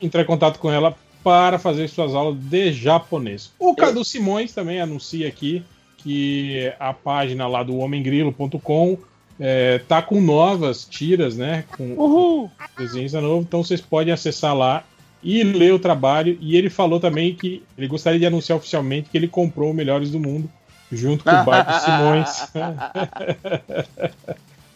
entrar 0.00 0.22
em 0.22 0.26
contato 0.26 0.58
com 0.58 0.70
ela 0.70 0.96
para 1.22 1.58
fazer 1.58 1.88
suas 1.88 2.14
aulas 2.14 2.36
de 2.36 2.72
japonês. 2.72 3.52
O 3.58 3.74
Cadu 3.74 4.04
Simões 4.04 4.52
também 4.52 4.80
anuncia 4.80 5.28
aqui 5.28 5.64
que 5.98 6.72
a 6.80 6.92
página 6.92 7.46
lá 7.46 7.62
do 7.62 7.78
homengrilo.com 7.78 8.98
é, 9.44 9.78
tá 9.88 10.00
com 10.00 10.20
novas 10.20 10.84
tiras, 10.84 11.36
né? 11.36 11.64
Com 11.76 11.94
Uhul! 11.94 12.50
desenhos 12.78 13.12
novo, 13.14 13.42
então 13.42 13.64
vocês 13.64 13.80
podem 13.80 14.12
acessar 14.14 14.56
lá 14.56 14.84
e 15.20 15.42
ler 15.42 15.74
o 15.74 15.78
trabalho. 15.80 16.38
E 16.40 16.56
ele 16.56 16.70
falou 16.70 17.00
também 17.00 17.34
que 17.34 17.62
ele 17.76 17.88
gostaria 17.88 18.20
de 18.20 18.26
anunciar 18.26 18.56
oficialmente 18.56 19.10
que 19.10 19.16
ele 19.18 19.26
comprou 19.26 19.72
o 19.72 19.74
Melhores 19.74 20.12
do 20.12 20.20
Mundo 20.20 20.48
junto 20.92 21.24
com 21.24 21.30
o 21.30 21.44
Barco 21.44 21.72
Simões. 21.82 22.52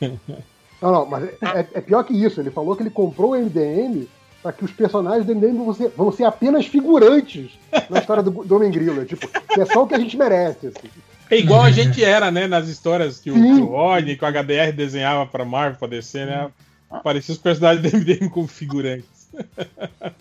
Não, 0.83 0.93
não, 0.93 1.07
mas 1.07 1.25
é, 1.25 1.31
é- 1.61 1.67
é 1.75 1.81
pior 1.81 2.03
que 2.05 2.12
isso. 2.12 2.39
Ele 2.41 2.51
falou 2.51 2.77
que 2.77 2.83
ele 2.83 2.91
comprou 2.91 3.31
o 3.33 3.35
MDM 3.36 4.07
para 4.43 4.53
que 4.53 4.65
os 4.65 4.70
personagens 4.70 5.25
do 5.25 5.35
MDM 5.35 5.57
vão 5.65 5.73
ser, 5.73 5.89
vão 5.97 6.12
ser 6.12 6.25
apenas 6.25 6.67
figurantes 6.67 7.53
na 7.89 7.99
história 7.99 8.23
do, 8.23 8.31
do 8.31 8.57
Homem 8.57 8.70
Grilo. 8.70 9.05
Tipo, 9.05 9.27
que 9.27 9.61
é 9.61 9.65
só 9.65 9.83
o 9.83 9.86
que 9.86 9.95
a 9.95 9.99
gente 9.99 10.17
merece. 10.17 10.67
assim. 10.67 10.89
É 11.31 11.39
igual 11.39 11.63
a 11.63 11.71
gente 11.71 12.03
era, 12.05 12.31
né? 12.31 12.47
Nas 12.47 12.69
histórias 12.69 13.19
que 13.19 13.31
o, 13.31 13.35
Sim. 13.35 13.57
que 13.57 13.63
o 13.63 13.67
Rodney, 13.67 14.17
que 14.17 14.25
o 14.25 14.29
HDR 14.29 14.73
desenhava 14.75 15.27
pra 15.27 15.45
Marvel, 15.45 15.79
pra 15.79 15.89
DC, 15.89 16.25
né? 16.27 16.51
Apareciam 16.91 17.35
os 17.35 17.43
personagens 17.43 17.83
do 17.91 17.97
MDM 17.99 18.29
como 18.31 18.47
figurantes. 18.47 19.29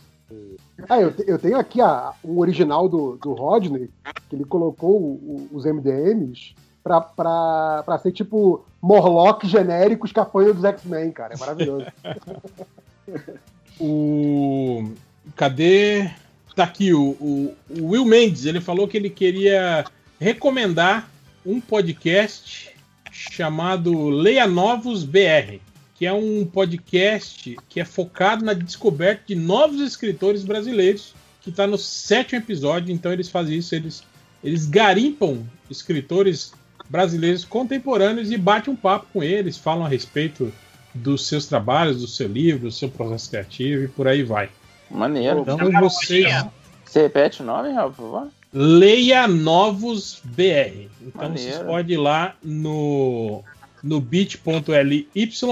Ah, 0.90 1.00
eu, 1.00 1.12
te- 1.12 1.24
eu 1.26 1.40
tenho 1.40 1.58
aqui 1.58 1.80
a, 1.82 2.12
o 2.24 2.40
original 2.40 2.90
do, 2.90 3.18
do 3.18 3.34
Rodney, 3.34 3.90
que 4.30 4.36
ele 4.36 4.44
colocou 4.44 4.92
o- 5.02 5.48
o- 5.52 5.56
os 5.56 5.66
MDMs 5.66 6.54
pra, 6.84 7.00
pra, 7.00 7.82
pra 7.86 7.98
ser 7.98 8.12
tipo 8.12 8.64
Morlock 8.82 9.48
genéricos 9.48 10.12
que 10.12 10.20
apanham 10.20 10.54
dos 10.54 10.64
X-Men, 10.66 11.12
cara. 11.12 11.34
É 11.34 11.38
maravilhoso. 11.38 11.86
O. 13.80 14.92
Cadê? 15.36 16.10
Tá 16.56 16.64
aqui, 16.64 16.94
o, 16.94 17.10
o- 17.20 17.54
o 17.70 17.88
Will 17.90 18.06
Mendes, 18.06 18.46
ele 18.46 18.62
falou 18.62 18.88
que 18.88 18.96
ele 18.96 19.10
queria 19.10 19.84
recomendar 20.20 21.10
um 21.46 21.60
podcast 21.60 22.72
chamado 23.12 24.10
Leia 24.10 24.48
Novos 24.48 25.04
BR, 25.04 25.60
que 25.96 26.06
é 26.06 26.12
um 26.12 26.46
podcast 26.46 27.58
que 27.70 27.80
é 27.80 27.86
focado 27.86 28.44
na 28.44 28.54
descoberta 28.54 29.24
de 29.28 29.36
novos 29.36 29.80
escritores 29.80 30.44
brasileiros, 30.44 31.14
que 31.42 31.50
está 31.50 31.66
no 31.66 31.78
sétimo 31.78 32.40
episódio, 32.40 32.94
então 32.94 33.14
eles 33.14 33.30
fazem 33.30 33.58
isso, 33.58 33.76
eles, 33.76 34.04
eles 34.44 34.66
garimpam 34.66 35.46
escritores 35.70 36.54
brasileiros 36.90 37.46
contemporâneos 37.46 38.32
e 38.32 38.38
batem 38.38 38.74
um 38.74 38.78
papo 38.78 39.08
com 39.14 39.24
eles, 39.24 39.58
falam 39.58 39.86
a 39.86 39.90
respeito 39.90 40.52
dos 40.94 41.28
seus 41.28 41.46
trabalhos, 41.46 42.02
do 42.02 42.08
seu 42.08 42.28
livro, 42.28 42.64
do 42.64 42.72
seu 42.72 42.90
processo 42.90 43.30
criativo 43.30 43.84
e 43.84 43.88
por 43.88 44.08
aí 44.08 44.24
vai. 44.24 44.50
Maneiro. 44.90 45.42
Então 45.42 45.58
vocês 45.80 46.46
Você 46.86 47.04
repete 47.04 47.42
o 47.42 47.46
nome, 47.46 47.72
Raul, 47.72 47.92
por 47.92 47.98
favor? 47.98 48.28
Leia 48.58 49.28
novos 49.28 50.22
BR. 50.24 50.88
Então 51.02 51.24
Maneiro. 51.30 51.52
vocês 51.52 51.58
podem 51.64 51.96
ir 51.96 52.00
lá 52.00 52.36
no 52.42 53.44
no 53.84 54.00
bit.ly 54.02 55.08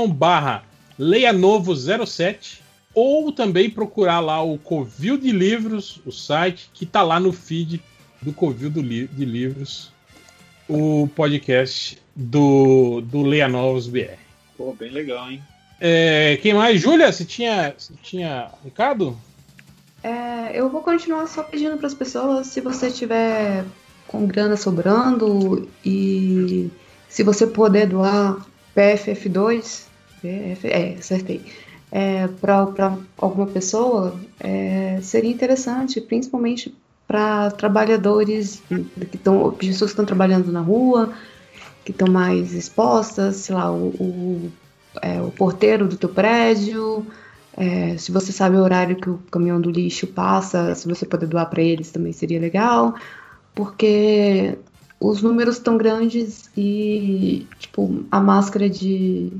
barra 0.09 0.63
leia 0.97 1.31
novo 1.33 1.75
07 1.75 2.63
ou 2.95 3.31
também 3.31 3.69
procurar 3.69 4.19
lá 4.21 4.41
o 4.41 4.57
Covil 4.57 5.17
de 5.17 5.31
Livros, 5.31 5.99
o 6.05 6.11
site 6.11 6.69
que 6.73 6.85
tá 6.85 7.03
lá 7.03 7.19
no 7.19 7.33
feed 7.33 7.81
do 8.21 8.31
Covil 8.31 8.69
do 8.69 8.81
Li- 8.81 9.07
de 9.07 9.25
Livros, 9.25 9.91
o 10.69 11.07
podcast 11.15 11.99
do, 12.15 13.01
do 13.01 13.21
Leia 13.23 13.47
Novos 13.47 13.87
BR. 13.87 14.17
Pô, 14.57 14.73
bem 14.73 14.91
legal, 14.91 15.29
hein? 15.29 15.43
É, 15.79 16.37
quem 16.41 16.53
mais? 16.53 16.79
Júlia, 16.81 17.11
você 17.11 17.25
tinha, 17.25 17.73
você 17.77 17.93
tinha 18.01 18.49
recado? 18.63 19.17
É, 20.03 20.59
eu 20.59 20.69
vou 20.69 20.81
continuar 20.81 21.27
só 21.27 21.41
pedindo 21.41 21.77
para 21.77 21.87
as 21.87 21.93
pessoas, 21.93 22.47
se 22.47 22.59
você 22.59 22.91
tiver 22.91 23.63
com 24.05 24.27
grana 24.27 24.57
sobrando 24.57 25.67
e 25.83 26.69
se 27.07 27.23
você 27.23 27.47
puder 27.47 27.87
doar 27.87 28.45
PFF2, 28.75 29.85
PF, 30.21 30.67
é, 30.67 30.95
acertei, 30.99 31.45
é, 31.91 32.27
para 32.27 32.97
alguma 33.17 33.47
pessoa, 33.47 34.19
é, 34.39 34.99
seria 35.01 35.31
interessante, 35.31 36.01
principalmente 36.01 36.75
para 37.07 37.51
trabalhadores 37.51 38.61
que 39.11 39.15
estão, 39.15 39.51
pessoas 39.51 39.91
que 39.91 39.93
estão 39.93 40.05
trabalhando 40.05 40.51
na 40.51 40.61
rua, 40.61 41.13
que 41.85 41.91
estão 41.91 42.07
mais 42.07 42.53
expostas, 42.53 43.37
sei 43.37 43.55
lá, 43.55 43.71
o, 43.71 43.87
o, 43.89 44.51
é, 45.01 45.21
o 45.21 45.29
porteiro 45.31 45.87
do 45.87 45.95
teu 45.95 46.09
prédio, 46.09 47.05
é, 47.55 47.97
se 47.97 48.11
você 48.11 48.31
sabe 48.31 48.55
o 48.55 48.61
horário 48.61 48.95
que 48.95 49.09
o 49.09 49.17
caminhão 49.29 49.61
do 49.61 49.69
lixo 49.69 50.07
passa, 50.07 50.73
se 50.73 50.87
você 50.87 51.05
puder 51.05 51.27
doar 51.27 51.49
para 51.49 51.61
eles 51.61 51.91
também 51.91 52.11
seria 52.11 52.39
legal, 52.39 52.95
porque 53.53 54.57
os 54.99 55.21
números 55.21 55.57
estão 55.57 55.77
grandes 55.77 56.49
e 56.57 57.47
tipo 57.59 58.05
a 58.09 58.19
máscara 58.19 58.69
de 58.69 59.31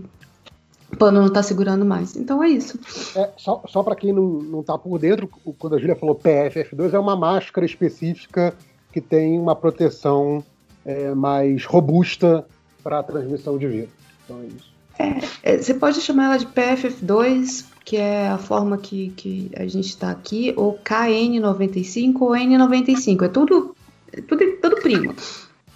pano 0.98 1.22
não 1.22 1.30
tá 1.30 1.42
segurando 1.42 1.85
mais. 1.85 2.16
Então 2.16 2.43
é 2.43 2.50
isso. 2.50 2.80
É, 3.17 3.32
só 3.38 3.64
só 3.67 3.82
para 3.82 3.95
quem 3.95 4.14
não, 4.14 4.27
não 4.43 4.64
tá 4.64 4.77
por 4.77 5.00
dentro, 5.00 5.27
quando 5.58 5.75
a 5.75 5.80
Julia 5.80 5.95
falou 5.95 6.16
PFF2, 6.16 6.93
é 6.93 7.00
uma 7.00 7.16
máscara 7.16 7.66
específica 7.66 8.53
que 8.92 9.01
tem 9.01 9.40
uma 9.40 9.56
proteção 9.56 10.43
é, 10.85 11.16
mais 11.16 11.66
robusta 11.66 12.45
para 12.83 13.00
a 13.00 13.03
transmissão 13.03 13.58
de 13.58 13.67
vírus. 13.67 13.90
Então 14.24 14.40
é 14.42 14.45
isso. 14.45 14.73
É, 14.97 15.57
você 15.57 15.73
pode 15.73 15.99
chamar 16.01 16.25
ela 16.25 16.38
de 16.38 16.45
PFF2, 16.47 17.65
que 17.83 17.97
é 17.97 18.27
a 18.30 18.38
forma 18.38 18.77
que, 18.77 19.09
que 19.15 19.51
a 19.55 19.65
gente 19.65 19.88
está 19.89 20.11
aqui, 20.11 20.53
ou 20.55 20.80
KN95 20.83 22.22
ou 22.22 22.31
N95. 22.31 23.23
É 23.23 23.27
tudo, 23.27 23.75
é 24.11 24.22
tudo, 24.22 24.45
tudo 24.61 24.75
primo. 24.77 25.13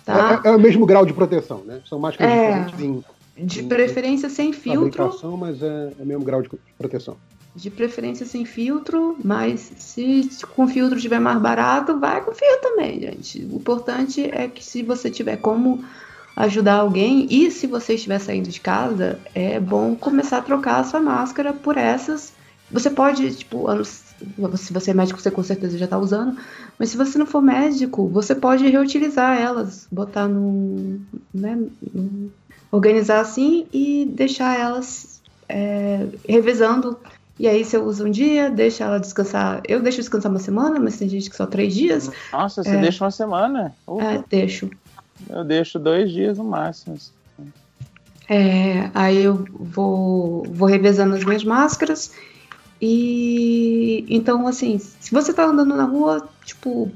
Tá? 0.05 0.41
É, 0.43 0.47
é 0.49 0.51
o 0.55 0.59
mesmo 0.59 0.85
grau 0.85 1.05
de 1.05 1.13
proteção, 1.13 1.63
né? 1.65 1.81
São 1.87 1.99
máscaras 1.99 2.31
É. 2.31 2.63
diferentes 2.63 3.03
em 3.37 3.45
De 3.45 3.63
preferência 3.63 4.29
sem 4.29 4.53
filtro. 4.53 5.11
mas 5.37 5.61
é, 5.61 5.93
é 5.99 6.03
o 6.03 6.05
mesmo 6.05 6.23
grau 6.23 6.41
de 6.41 6.49
proteção. 6.77 7.17
De 7.55 7.69
preferência 7.71 8.25
sem 8.25 8.45
filtro, 8.45 9.17
mas 9.23 9.59
se 9.77 10.29
com 10.55 10.67
filtro 10.67 10.99
tiver 10.99 11.19
mais 11.19 11.41
barato, 11.41 11.99
vai 11.99 12.23
com 12.23 12.31
filtro 12.31 12.61
também, 12.61 12.99
gente. 13.01 13.39
O 13.51 13.55
importante 13.55 14.29
é 14.31 14.47
que 14.47 14.63
se 14.63 14.83
você 14.83 15.09
tiver 15.09 15.37
como 15.37 15.83
ajudar 16.37 16.75
alguém 16.75 17.27
e 17.29 17.49
se 17.51 17.65
você 17.67 17.95
estiver 17.95 18.19
saindo 18.19 18.49
de 18.49 18.59
casa, 18.61 19.19
é 19.33 19.59
bom 19.59 19.95
começar 19.95 20.37
a 20.37 20.41
trocar 20.41 20.79
a 20.79 20.83
sua 20.83 20.99
máscara 20.99 21.51
por 21.51 21.77
essas. 21.77 22.31
Você 22.71 22.89
pode, 22.89 23.33
tipo, 23.35 23.65
se 23.83 24.73
você 24.73 24.91
é 24.91 24.93
médico, 24.93 25.19
você 25.19 25.31
com 25.31 25.41
certeza 25.41 25.77
já 25.77 25.85
está 25.85 25.97
usando, 25.97 26.37
mas 26.77 26.89
se 26.89 26.97
você 26.97 27.17
não 27.17 27.25
for 27.25 27.41
médico, 27.41 28.07
você 28.09 28.35
pode 28.35 28.67
reutilizar 28.67 29.39
elas, 29.39 29.87
botar 29.91 30.27
no, 30.27 30.99
né, 31.33 31.57
no- 31.93 32.31
organizar 32.71 33.21
assim 33.21 33.65
e 33.73 34.05
deixar 34.05 34.59
elas 34.59 35.21
é, 35.49 36.05
revezando. 36.27 36.97
E 37.39 37.47
aí 37.47 37.63
você 37.63 37.77
usa 37.77 38.03
um 38.03 38.11
dia, 38.11 38.49
deixa 38.49 38.83
ela 38.83 38.99
descansar. 38.99 39.61
Eu 39.67 39.81
deixo 39.81 39.99
descansar 39.99 40.31
uma 40.31 40.39
semana, 40.39 40.79
mas 40.79 40.97
tem 40.97 41.07
gente 41.07 41.29
que 41.29 41.35
só 41.35 41.45
três 41.45 41.73
dias. 41.73 42.11
Nossa, 42.33 42.63
você 42.63 42.71
É. 42.71 42.81
deixa 42.81 43.03
uma 43.03 43.11
semana? 43.11 43.75
Ufa, 43.87 44.03
É, 44.05 44.23
deixo. 44.29 44.69
Eu 45.29 45.43
deixo 45.43 45.79
dois 45.79 46.11
dias 46.11 46.37
no 46.37 46.43
máximo. 46.43 46.97
É, 48.29 48.91
aí 48.93 49.23
eu 49.23 49.45
vou, 49.51 50.43
vou 50.43 50.67
revezando 50.67 51.15
as 51.15 51.23
minhas 51.23 51.43
máscaras. 51.43 52.11
E 52.81 54.05
então, 54.09 54.47
assim, 54.47 54.77
se 54.77 55.11
você 55.11 55.33
tá 55.33 55.45
andando 55.45 55.75
na 55.75 55.85
rua, 55.85 56.27
tipo, 56.45 56.91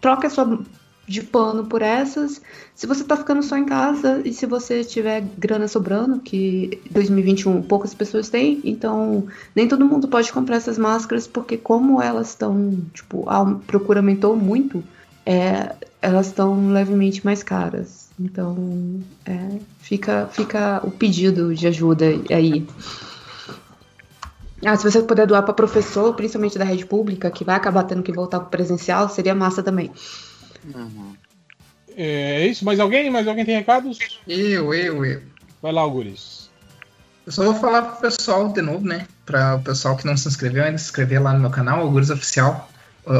troca 0.00 0.28
a 0.28 0.30
sua 0.30 0.58
de 1.06 1.22
pano 1.22 1.64
por 1.64 1.82
essas. 1.82 2.42
Se 2.74 2.86
você 2.86 3.04
tá 3.04 3.16
ficando 3.16 3.42
só 3.42 3.56
em 3.56 3.64
casa 3.64 4.20
e 4.24 4.32
se 4.32 4.44
você 4.44 4.82
tiver 4.82 5.22
grana 5.38 5.68
sobrando, 5.68 6.18
que 6.20 6.80
2021 6.90 7.62
poucas 7.62 7.94
pessoas 7.94 8.28
têm, 8.28 8.60
então 8.64 9.26
nem 9.54 9.68
todo 9.68 9.86
mundo 9.86 10.08
pode 10.08 10.32
comprar 10.32 10.56
essas 10.56 10.76
máscaras, 10.76 11.26
porque 11.26 11.56
como 11.56 12.02
elas 12.02 12.30
estão, 12.30 12.76
tipo, 12.92 13.28
a 13.28 13.44
procura 13.66 14.00
aumentou 14.00 14.36
muito, 14.36 14.82
é, 15.24 15.74
elas 16.00 16.26
estão 16.26 16.72
levemente 16.72 17.24
mais 17.24 17.42
caras. 17.42 18.08
Então, 18.18 19.00
é, 19.24 19.58
fica, 19.80 20.26
fica 20.32 20.80
o 20.84 20.90
pedido 20.90 21.54
de 21.54 21.66
ajuda 21.66 22.06
aí. 22.30 22.66
Ah, 24.64 24.76
se 24.76 24.90
você 24.90 25.02
puder 25.02 25.26
doar 25.26 25.42
para 25.42 25.52
professor, 25.52 26.14
principalmente 26.14 26.58
da 26.58 26.64
rede 26.64 26.86
pública, 26.86 27.30
que 27.30 27.44
vai 27.44 27.56
acabar 27.56 27.84
tendo 27.84 28.02
que 28.02 28.12
voltar 28.12 28.40
pro 28.40 28.48
presencial, 28.48 29.08
seria 29.08 29.34
massa 29.34 29.62
também. 29.62 29.92
É 31.94 32.46
isso, 32.46 32.64
mais 32.64 32.80
alguém? 32.80 33.10
Mais 33.10 33.28
alguém 33.28 33.44
tem 33.44 33.56
recados? 33.56 33.98
Eu, 34.26 34.72
eu, 34.72 35.04
eu. 35.04 35.22
Vai 35.60 35.72
lá, 35.72 35.82
Auguris. 35.82 36.48
Eu 37.26 37.32
só 37.32 37.44
vou 37.44 37.54
falar 37.54 37.82
pro 37.82 38.00
pessoal 38.08 38.48
de 38.48 38.62
novo, 38.62 38.86
né? 38.86 39.06
Para 39.24 39.56
o 39.56 39.62
pessoal 39.62 39.96
que 39.96 40.06
não 40.06 40.16
se 40.16 40.28
inscreveu 40.28 40.64
ainda, 40.64 40.78
se 40.78 40.84
inscrever 40.84 41.20
lá 41.20 41.32
no 41.32 41.40
meu 41.40 41.50
canal, 41.50 41.80
Auguros 41.80 42.08
Oficial. 42.08 42.70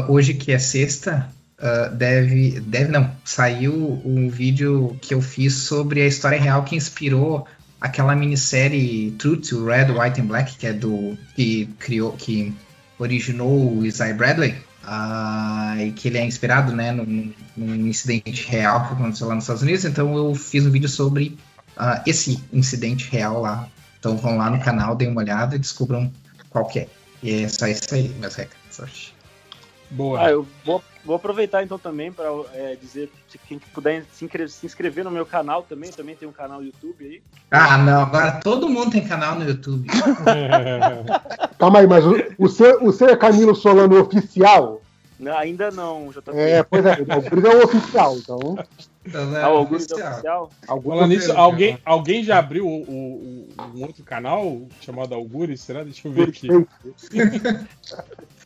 Hoje, 0.07 0.33
que 0.33 0.51
é 0.51 0.59
sexta, 0.59 1.29
uh, 1.61 1.95
deve. 1.95 2.59
Deve 2.61 2.91
não. 2.91 3.11
Saiu 3.23 4.01
um 4.05 4.29
vídeo 4.29 4.97
que 5.01 5.13
eu 5.13 5.21
fiz 5.21 5.53
sobre 5.53 6.01
a 6.01 6.07
história 6.07 6.39
real 6.39 6.63
que 6.63 6.75
inspirou 6.75 7.47
aquela 7.79 8.15
minissérie 8.15 9.11
Truth, 9.11 9.51
o 9.53 9.65
Red, 9.65 9.91
White 9.91 10.21
and 10.21 10.25
Black, 10.25 10.55
que 10.57 10.67
é 10.67 10.73
do. 10.73 11.17
que 11.35 11.67
criou. 11.79 12.13
que 12.13 12.53
originou 12.99 13.77
o 13.77 13.85
Isaiah 13.85 14.15
Bradley. 14.15 14.55
ah, 14.83 15.75
e 15.79 15.91
que 15.91 16.07
ele 16.07 16.17
é 16.17 16.25
inspirado 16.25 16.73
né, 16.73 16.91
num, 16.91 17.33
num 17.55 17.87
incidente 17.87 18.47
real 18.47 18.87
que 18.87 18.93
aconteceu 18.93 19.27
lá 19.27 19.35
nos 19.35 19.43
Estados 19.43 19.61
Unidos. 19.61 19.85
Então 19.85 20.15
eu 20.15 20.33
fiz 20.33 20.65
um 20.65 20.71
vídeo 20.71 20.89
sobre 20.89 21.37
ah, 21.75 22.01
esse 22.05 22.41
incidente 22.53 23.09
real 23.11 23.41
lá. 23.41 23.67
Então 23.99 24.15
vão 24.15 24.37
lá 24.37 24.49
no 24.49 24.59
canal, 24.59 24.95
deem 24.95 25.11
uma 25.11 25.21
olhada 25.21 25.55
e 25.55 25.59
descubram 25.59 26.11
qual 26.49 26.65
que 26.65 26.79
é. 26.79 26.87
E 27.21 27.43
é 27.43 27.49
só 27.49 27.67
isso 27.67 27.93
aí, 27.93 28.09
meus 28.19 28.35
recados. 28.35 29.13
Boa. 29.89 30.21
Ah, 30.21 30.29
eu 30.31 30.45
vou, 30.65 30.83
vou 31.05 31.15
aproveitar 31.15 31.63
então 31.63 31.79
também 31.79 32.11
para 32.11 32.27
dizer 32.81 33.09
se 33.29 33.37
quem 33.37 33.57
puder 33.73 34.03
se 34.11 34.25
inscrever, 34.25 34.49
se 34.49 34.65
inscrever 34.65 35.03
no 35.05 35.11
meu 35.11 35.25
canal 35.25 35.63
também, 35.63 35.89
também 35.91 36.15
tem 36.15 36.27
um 36.27 36.33
canal 36.33 36.59
no 36.59 36.65
YouTube 36.65 37.05
aí. 37.05 37.21
Ah, 37.49 37.77
não, 37.77 38.01
agora 38.01 38.39
todo 38.41 38.67
mundo 38.67 38.91
tem 38.91 39.07
canal 39.07 39.35
no 39.35 39.45
YouTube. 39.47 39.87
Calma 41.57 41.79
aí, 41.79 41.87
mas 41.87 42.05
o, 42.05 42.15
o, 42.37 42.49
seu, 42.49 42.83
o 42.83 42.91
seu 42.91 43.07
é 43.07 43.15
Camilo 43.15 43.55
Solano 43.55 43.99
oficial? 44.01 44.81
Não, 45.19 45.35
ainda 45.35 45.71
não, 45.71 46.11
JP. 46.11 46.31
É, 46.35 46.61
pois 46.61 46.85
é, 46.85 47.01
o 47.01 47.11
Augusto 47.13 47.47
é 47.47 47.55
o 47.55 47.63
oficial, 47.63 48.17
então. 48.17 48.59
Ah, 49.41 49.49
o 49.49 49.57
Augusto 49.57 49.97
é 49.97 50.05
oficial? 50.11 50.51
Falando 50.67 51.07
nisso, 51.07 51.31
alguém, 51.31 51.79
alguém 51.85 52.23
já 52.23 52.37
abriu 52.37 52.67
o, 52.67 52.81
o- 52.83 53.47
o- 53.57 53.77
um 53.77 53.81
outro 53.83 54.03
canal 54.03 54.61
chamado 54.81 55.15
Auguris? 55.15 55.61
Será? 55.61 55.83
Deixa 55.83 56.07
eu 56.07 56.11
ver 56.11 56.29
aqui. 56.29 56.49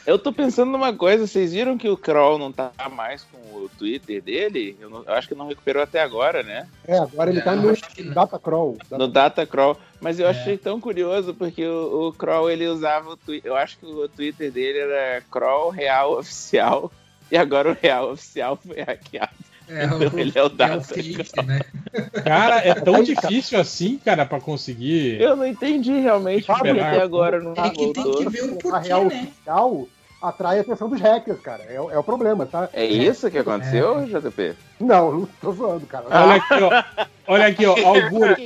Eu 0.06 0.18
tô 0.18 0.34
pensando 0.34 0.72
numa 0.72 0.94
coisa, 0.94 1.28
vocês 1.28 1.54
viram 1.54 1.78
que 1.78 1.88
o 1.88 1.96
Kroll 1.96 2.38
não 2.40 2.52
tá 2.52 2.72
mais 2.92 3.24
com 3.24 3.38
o 3.56 3.70
Twitter 3.78 4.22
dele? 4.22 4.76
Eu, 4.80 4.90
não- 4.90 5.04
eu 5.04 5.14
acho 5.14 5.28
que 5.28 5.36
não 5.36 5.48
recuperou 5.48 5.84
até 5.84 6.02
agora, 6.02 6.42
né? 6.42 6.68
É, 6.88 6.98
agora 6.98 7.30
ele 7.30 7.42
tá 7.42 7.56
no 7.56 7.72
Datacrawl. 8.14 8.78
No 8.90 9.08
Datacrawl. 9.08 9.78
Mas 10.00 10.20
eu 10.20 10.26
É. 10.28 10.32
achei 10.32 10.58
tão 10.58 10.82
curioso 10.82 11.34
porque 11.36 11.66
o, 11.66 12.08
o 12.08 12.14
Kroll 12.14 12.50
ele 12.50 12.68
usava 12.68 13.12
o 13.12 13.18
Twitter. 13.18 13.52
Eu 13.52 13.56
acho 13.56 13.78
que 13.78 13.86
o 13.86 14.08
Twitter 14.10 14.52
dele 14.52 14.80
era 14.80 15.22
Kroll 15.30 15.70
Real 15.70 16.18
Oficial. 16.18 16.92
E 17.32 17.38
agora 17.38 17.72
o 17.72 17.78
Real 17.82 18.12
Oficial 18.12 18.58
foi 18.58 18.82
hackeado. 18.82 19.32
É, 19.72 19.86
então 19.86 20.00
o- 20.00 20.04
ele 20.20 20.32
é 20.36 20.42
o 20.42 20.44
é 20.44 20.46
o 20.46 20.50
Data. 20.50 20.82
fake, 20.82 21.46
né? 21.46 21.60
Cara, 22.26 22.58
é 22.68 22.74
tão 22.74 23.02
difícil 23.04 23.60
assim, 23.60 23.98
cara, 24.04 24.26
pra 24.26 24.40
conseguir. 24.40 25.20
Eu 25.22 25.36
não 25.36 25.46
entendi 25.46 26.00
realmente 26.00 26.46
porque 26.46 26.64
Recuperar. 26.64 26.94
até 26.94 27.02
agora 27.04 27.40
não 27.40 27.54
É 27.54 27.70
que 27.70 27.94
tem 27.94 28.16
que 28.16 28.30
ver 28.30 28.44
o 28.44 28.54
A 28.54 28.58
porquê, 28.58 28.88
real 28.88 29.06
né? 29.06 29.22
oficial 29.24 29.88
atrai 30.22 30.60
a 30.60 30.62
atenção 30.62 30.88
dos 30.88 31.02
hackers, 31.02 31.40
cara. 31.40 31.64
É, 31.64 31.82
o- 31.82 31.90
é 31.90 31.98
o 31.98 32.04
problema, 32.04 32.46
tá? 32.46 32.70
É 32.74 32.86
isso 32.86 33.30
que 33.32 33.38
aconteceu, 33.40 34.06
JP? 34.06 34.54
Não, 34.80 35.12
não 35.12 35.26
tô 35.42 35.52
zoando, 35.52 35.86
cara. 35.88 36.06
Olha 36.10 36.36
aqui, 36.36 36.54
ó. 36.64 36.84
Olha 37.28 37.46
aqui, 37.48 37.66
ó. 37.66 37.74
Algures. 37.88 38.38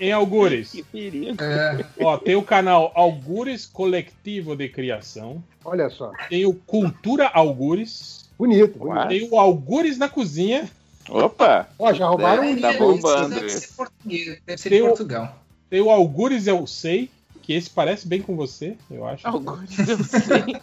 Em 0.00 0.12
Algures. 0.12 0.70
que 0.72 0.82
perigo. 0.82 1.36
É, 1.42 1.84
Ó, 2.00 2.16
tem 2.16 2.36
o 2.36 2.42
canal 2.42 2.90
Algures 2.94 3.66
Coletivo 3.66 4.56
de 4.56 4.68
Criação. 4.68 5.42
Olha 5.64 5.90
só. 5.90 6.10
Tem 6.30 6.46
o 6.46 6.54
Cultura 6.54 7.26
Algures. 7.28 8.23
Bonito, 8.38 8.78
bonito. 8.78 9.08
Tem 9.08 9.28
o 9.30 9.38
Algures 9.38 9.96
na 9.98 10.08
Cozinha. 10.08 10.68
Opa! 11.08 11.68
Ó, 11.78 11.92
já 11.92 12.06
roubaram 12.06 12.44
É, 12.44 12.46
um 12.50 12.60
tá 12.60 12.72
bombando 12.72 13.34
Deve 13.34 13.50
ser 13.50 13.68
português, 13.76 14.38
deve 14.46 14.60
ser 14.60 14.68
Tem 14.70 14.78
de 14.78 14.84
o- 14.84 14.88
Portugal. 14.88 15.38
Tem 15.70 15.80
o 15.80 15.90
Algures 15.90 16.46
Eu 16.46 16.66
Sei. 16.66 17.10
Que 17.42 17.52
esse 17.52 17.68
parece 17.68 18.08
bem 18.08 18.22
com 18.22 18.34
você, 18.36 18.74
eu 18.90 19.06
acho. 19.06 19.26
Algures 19.28 19.78
eu 19.86 19.98
sei. 20.02 20.56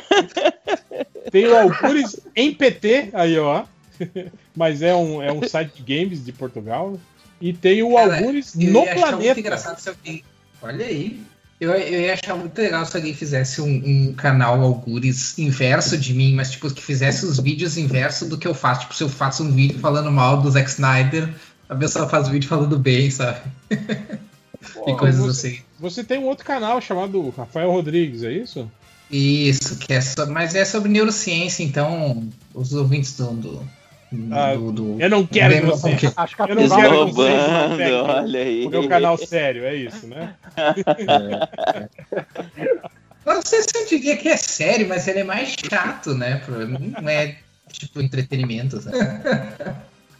Tem 1.30 1.46
o 1.46 1.56
Algures 1.56 2.18
em 2.34 2.54
PT, 2.54 3.10
aí 3.12 3.38
ó. 3.38 3.64
Mas 4.56 4.80
é 4.80 4.94
um, 4.94 5.22
é 5.22 5.30
um 5.30 5.46
site 5.46 5.82
de 5.82 5.94
games 5.94 6.24
de 6.24 6.32
Portugal. 6.32 6.98
E 7.40 7.52
tem 7.52 7.82
o 7.82 7.94
Cara, 7.94 8.16
Algures 8.18 8.54
no 8.54 8.80
achar 8.82 8.94
muito 8.94 9.00
planeta. 9.08 9.40
engraçado 9.40 9.78
se 9.78 9.88
alguém. 9.90 10.24
Olha 10.62 10.84
aí. 10.86 11.22
Eu, 11.60 11.72
eu 11.72 12.00
ia 12.00 12.14
achar 12.14 12.34
muito 12.36 12.58
legal 12.58 12.86
se 12.86 12.96
alguém 12.96 13.12
fizesse 13.12 13.60
um, 13.60 13.68
um 13.68 14.14
canal 14.14 14.62
Algures 14.62 15.38
inverso 15.38 15.98
de 15.98 16.14
mim, 16.14 16.34
mas 16.34 16.50
tipo, 16.50 16.72
que 16.72 16.82
fizesse 16.82 17.26
os 17.26 17.38
vídeos 17.38 17.76
inverso 17.76 18.26
do 18.26 18.38
que 18.38 18.48
eu 18.48 18.54
faço. 18.54 18.82
Tipo, 18.82 18.94
se 18.94 19.04
eu 19.04 19.08
faço 19.10 19.44
um 19.44 19.52
vídeo 19.52 19.78
falando 19.78 20.10
mal 20.10 20.40
do 20.40 20.50
Zack 20.50 20.70
Snyder, 20.70 21.28
a 21.68 21.76
pessoa 21.76 22.08
faz 22.08 22.28
o 22.28 22.30
vídeo 22.30 22.48
falando 22.48 22.78
bem, 22.78 23.10
sabe? 23.10 23.40
e 24.86 24.96
coisas 24.96 25.20
você, 25.20 25.48
assim. 25.48 25.58
você 25.78 26.02
tem 26.02 26.18
um 26.18 26.24
outro 26.26 26.46
canal 26.46 26.80
chamado 26.80 27.28
Rafael 27.28 27.70
Rodrigues, 27.70 28.22
é 28.22 28.32
isso? 28.32 28.70
Isso, 29.10 29.76
que 29.76 29.92
é 29.92 30.00
so- 30.00 30.26
mas 30.30 30.54
é 30.54 30.64
sobre 30.64 30.88
neurociência, 30.88 31.62
então 31.62 32.28
os 32.54 32.72
ouvintes 32.72 33.14
do. 33.16 33.32
do, 33.34 33.68
Ah, 34.32 34.54
do, 34.54 34.72
do- 34.72 35.00
Eu 35.00 35.08
não 35.08 35.24
quero 35.24 35.54
que 35.54 35.60
Lembra- 35.60 35.76
você. 35.76 36.12
Acho 36.16 36.36
que 36.36 36.42
a 36.42 36.46
Eu 36.46 36.54
não 36.56 36.68
quero 36.68 37.06
que 37.06 37.12
você 37.12 37.92
olha 37.92 38.40
aí. 38.40 38.62
Porque 38.64 38.76
é 38.76 38.80
um 38.80 38.88
canal 38.88 39.16
sério, 39.16 39.64
é 39.64 39.74
isso, 39.76 40.06
né? 40.08 40.34
Não 43.24 43.40
sei 43.42 43.62
se 43.62 43.68
eu 43.76 43.86
diria 43.86 44.16
que 44.16 44.28
é 44.28 44.36
sério, 44.36 44.88
mas 44.88 45.06
ele 45.06 45.20
é 45.20 45.24
mais 45.24 45.50
chato, 45.68 46.14
né? 46.14 46.42
Não 47.00 47.08
é 47.08 47.36
tipo 47.70 48.00
entretenimento. 48.00 48.80
sabe? 48.80 48.96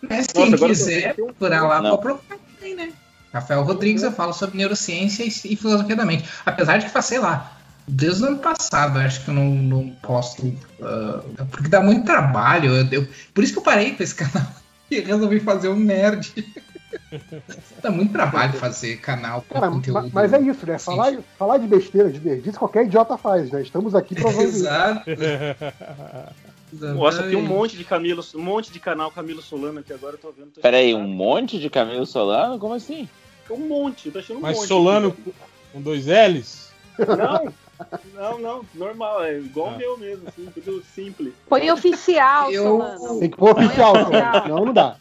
Mas 0.08 0.28
quem 0.28 0.50
Nossa, 0.50 0.66
quiser 0.66 1.14
procurar 1.14 1.62
lá, 1.66 1.82
Não. 1.82 1.90
vou 1.90 1.98
procurar 1.98 2.38
também, 2.56 2.74
né? 2.74 2.92
Rafael 3.32 3.62
Rodrigues, 3.62 4.02
eu 4.02 4.12
falo 4.12 4.32
sobre 4.32 4.56
neurociência 4.58 5.22
e, 5.24 5.28
e 5.52 5.56
filosofia 5.56 5.94
da 5.96 6.04
mente. 6.04 6.28
Apesar 6.44 6.78
de 6.78 6.86
que 6.88 7.02
sei 7.02 7.18
lá, 7.18 7.52
desde 7.90 8.22
o 8.22 8.26
ano 8.26 8.38
passado, 8.38 8.98
eu 8.98 9.02
acho 9.06 9.24
que 9.24 9.30
eu 9.30 9.34
não, 9.34 9.46
não 9.54 9.90
posto. 10.02 10.52
ah, 10.82 11.22
porque 11.50 11.68
dá 11.68 11.80
muito 11.80 12.04
trabalho. 12.04 12.74
eu- 12.74 12.86
eu- 13.02 13.08
por 13.34 13.44
isso 13.44 13.52
que 13.52 13.58
eu 13.58 13.62
parei 13.62 13.92
com 13.94 14.02
esse 14.02 14.14
canal 14.16 14.46
e 14.90 15.00
resolvi 15.00 15.40
fazer 15.40 15.68
um 15.68 15.76
nerd. 15.78 16.32
dá 17.82 17.90
muito 17.90 18.12
trabalho 18.12 18.52
fazer 18.54 18.96
canal 18.98 19.44
com 19.48 19.54
Cara, 19.54 19.70
conteúdo. 19.70 20.02
ma- 20.04 20.10
mas 20.12 20.32
é 20.32 20.40
isso, 20.40 20.66
né? 20.66 20.78
Falar, 20.78 21.14
falar 21.38 21.58
de 21.58 21.66
besteira, 21.66 22.10
de 22.10 22.20
nerdice, 22.20 22.58
qualquer 22.58 22.86
idiota 22.86 23.16
faz, 23.16 23.50
né? 23.50 23.62
Estamos 23.62 23.94
aqui 23.94 24.14
provando 24.14 24.48
isso. 24.48 24.58
Exato. 24.58 25.04
Nossa, 26.72 27.24
tem 27.24 27.34
um 27.36 27.42
monte 27.42 27.76
de 27.76 27.82
Camilo, 27.84 28.24
um 28.36 28.42
monte 28.42 28.70
de 28.72 28.78
canal 28.78 29.10
Camilo 29.10 29.42
Solano 29.42 29.80
aqui 29.80 29.92
agora, 29.92 30.14
eu 30.14 30.18
tô 30.20 30.30
vendo. 30.30 30.50
Tô 30.52 30.60
Peraí, 30.60 30.94
um 30.94 31.02
monte 31.06 31.58
de 31.58 31.68
Camilo 31.68 32.06
Solano? 32.06 32.60
Como 32.60 32.74
assim? 32.74 33.08
Um 33.50 33.66
monte, 33.66 34.06
eu 34.06 34.12
tô 34.12 34.18
achando 34.20 34.36
um 34.38 34.42
Mas 34.42 34.56
monte. 34.56 34.68
Solano 34.68 35.16
com 35.72 35.82
dois 35.82 36.06
L's? 36.06 36.70
Não, 36.96 37.52
não, 38.14 38.38
não, 38.38 38.64
normal, 38.74 39.24
é 39.24 39.38
igual 39.38 39.70
Ah. 39.74 39.76
meu 39.78 39.96
mesmo, 39.98 40.28
assim, 40.28 40.46
tudo 40.54 40.82
simples. 40.94 41.32
Põe 41.48 41.70
oficial, 41.70 42.50
Eu- 42.50 42.64
Solano. 42.64 43.20
Tem 43.20 43.30
que 43.30 43.36
pôr 43.36 43.50
oficial. 43.58 43.94
Senão 44.42 44.64
não 44.66 44.72
dá. 44.72 44.96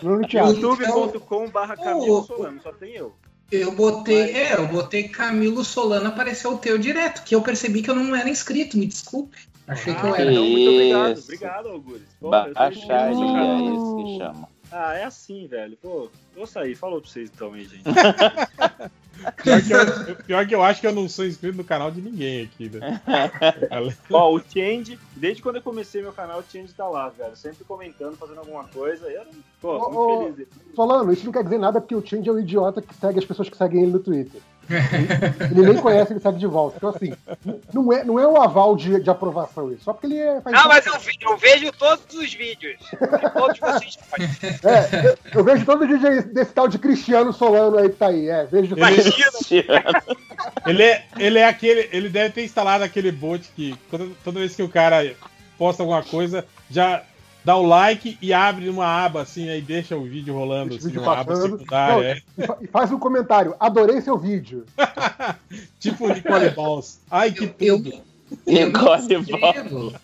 Senão 0.00 0.16
não 0.16 0.22
te 0.28 0.38
acha. 0.38 0.50
youtube.com 0.52 1.48
barra 1.50 1.76
Camilo 1.76 2.24
Solano, 2.24 2.60
só 2.62 2.72
tem 2.72 2.92
eu. 2.94 3.14
Eu 3.52 3.72
botei, 3.72 4.32
é, 4.32 4.54
eu 4.56 4.66
botei 4.66 5.08
Camilo 5.08 5.62
Solano, 5.62 6.08
apareceu 6.08 6.54
o 6.54 6.58
teu 6.58 6.78
direto, 6.78 7.22
que 7.24 7.34
eu 7.34 7.42
percebi 7.42 7.82
que 7.82 7.90
eu 7.90 7.94
não 7.94 8.16
era 8.16 8.28
inscrito, 8.28 8.76
me 8.78 8.86
desculpe. 8.86 9.36
Achei 9.68 9.94
que 9.94 10.04
eu 10.04 10.12
Ah, 10.14 10.20
era. 10.20 10.32
então, 10.32 10.44
muito 10.44 10.70
obrigado, 10.70 11.12
Isso. 11.12 11.22
obrigado, 11.24 11.68
Augusto. 11.68 12.04
Seu 12.20 12.30
canal. 12.30 13.06
é 13.08 13.12
isso 13.12 13.96
que 13.96 14.18
chama. 14.18 14.48
Ah, 14.72 14.94
é 14.94 15.04
assim, 15.04 15.46
velho. 15.46 15.76
Pô, 15.80 16.10
vou 16.34 16.46
sair, 16.46 16.74
falou 16.74 17.00
pra 17.00 17.08
vocês 17.08 17.30
então 17.32 17.52
aí, 17.52 17.64
gente. 17.64 17.84
Pior 19.42 19.62
que, 19.62 19.72
eu, 19.72 20.16
pior 20.16 20.46
que 20.46 20.54
eu 20.54 20.62
acho 20.62 20.80
que 20.80 20.86
eu 20.86 20.92
não 20.92 21.08
sou 21.08 21.26
inscrito 21.26 21.56
no 21.56 21.64
canal 21.64 21.90
de 21.90 22.00
ninguém 22.00 22.44
aqui, 22.44 22.68
né? 22.68 23.00
Ó, 24.10 24.34
o 24.34 24.40
Change, 24.40 24.98
desde 25.16 25.42
quando 25.42 25.56
eu 25.56 25.62
comecei 25.62 26.02
meu 26.02 26.12
canal, 26.12 26.40
o 26.40 26.44
Change 26.50 26.72
tá 26.74 26.88
lá, 26.88 27.08
velho. 27.08 27.36
Sempre 27.36 27.64
comentando, 27.64 28.16
fazendo 28.16 28.38
alguma 28.38 28.64
coisa. 28.64 29.06
Eu, 29.10 29.24
pô, 29.60 29.76
Ô, 29.76 29.90
muito 29.90 29.98
ô, 29.98 30.34
feliz. 30.34 30.48
Solano, 30.74 31.12
isso 31.12 31.24
não 31.24 31.32
quer 31.32 31.44
dizer 31.44 31.58
nada 31.58 31.80
porque 31.80 31.94
o 31.94 32.06
Change 32.06 32.28
é 32.28 32.32
um 32.32 32.38
idiota 32.38 32.82
que 32.82 32.94
segue 32.94 33.18
as 33.18 33.24
pessoas 33.24 33.48
que 33.48 33.56
seguem 33.56 33.82
ele 33.82 33.92
no 33.92 34.00
Twitter. 34.00 34.40
Ele 35.50 35.66
nem 35.72 35.76
conhece, 35.78 36.12
ele 36.12 36.20
segue 36.20 36.38
de 36.38 36.46
volta. 36.46 36.76
Então, 36.76 36.88
assim, 36.90 37.12
não 37.72 37.92
é, 37.92 38.04
não 38.04 38.18
é 38.18 38.26
um 38.26 38.40
aval 38.40 38.74
de, 38.76 39.00
de 39.00 39.10
aprovação 39.10 39.70
isso. 39.72 39.84
Só 39.84 39.92
porque 39.92 40.06
ele 40.06 40.18
é, 40.18 40.40
faz 40.40 40.56
Não, 40.56 40.68
mas 40.68 40.86
eu, 40.86 40.98
vi- 40.98 41.18
eu 41.20 41.36
vejo 41.36 41.72
todos 41.72 42.04
os 42.14 42.32
vídeos. 42.34 42.76
de 42.78 43.30
Todos 43.32 43.58
vocês. 43.58 43.98
É, 44.64 45.08
eu, 45.08 45.18
eu 45.40 45.44
vejo 45.44 45.64
todo 45.64 45.86
dia 45.86 46.22
desse 46.22 46.52
tal 46.52 46.68
de 46.68 46.78
Cristiano 46.78 47.32
Solano 47.32 47.78
aí 47.78 47.88
que 47.90 47.96
tá 47.96 48.08
aí. 48.08 48.28
É, 48.28 48.44
vejo. 48.44 48.76
Imagina. 48.76 49.12
Ele 50.66 50.82
é, 50.82 51.04
ele 51.18 51.38
é 51.38 51.46
aquele. 51.46 51.88
Ele 51.92 52.08
deve 52.08 52.30
ter 52.30 52.44
instalado 52.44 52.84
aquele 52.84 53.12
bot 53.12 53.42
que 53.54 53.76
toda, 53.90 54.06
toda 54.22 54.40
vez 54.40 54.54
que 54.54 54.62
o 54.62 54.68
cara 54.68 55.14
posta 55.58 55.82
alguma 55.82 56.02
coisa, 56.02 56.44
já 56.70 57.02
dá 57.44 57.56
o 57.56 57.66
like 57.66 58.16
e 58.22 58.32
abre 58.32 58.68
uma 58.68 58.86
aba 58.86 59.22
assim, 59.22 59.48
aí 59.50 59.60
deixa 59.60 59.96
o 59.96 60.04
vídeo 60.04 60.34
rolando 60.34 60.74
assim, 60.74 60.86
vídeo 60.86 61.02
uma 61.02 61.12
aba 61.12 61.24
passando. 61.24 61.58
secundária. 61.58 61.94
Não, 61.94 62.02
é. 62.02 62.22
e 62.38 62.46
fa- 62.46 62.58
faz 62.72 62.92
um 62.92 62.98
comentário. 62.98 63.54
Adorei 63.60 64.00
seu 64.00 64.18
vídeo. 64.18 64.64
Tipo 65.78 66.06
o 66.06 66.14
Nicole 66.14 66.50
Balls. 66.50 66.98
Ai, 67.10 67.30
que 67.32 67.52
Eu, 67.60 67.78
tudo. 67.82 67.92
eu 68.46 68.66
me 68.66 68.72
Nicole 68.72 69.14
inscrevo. 69.14 69.94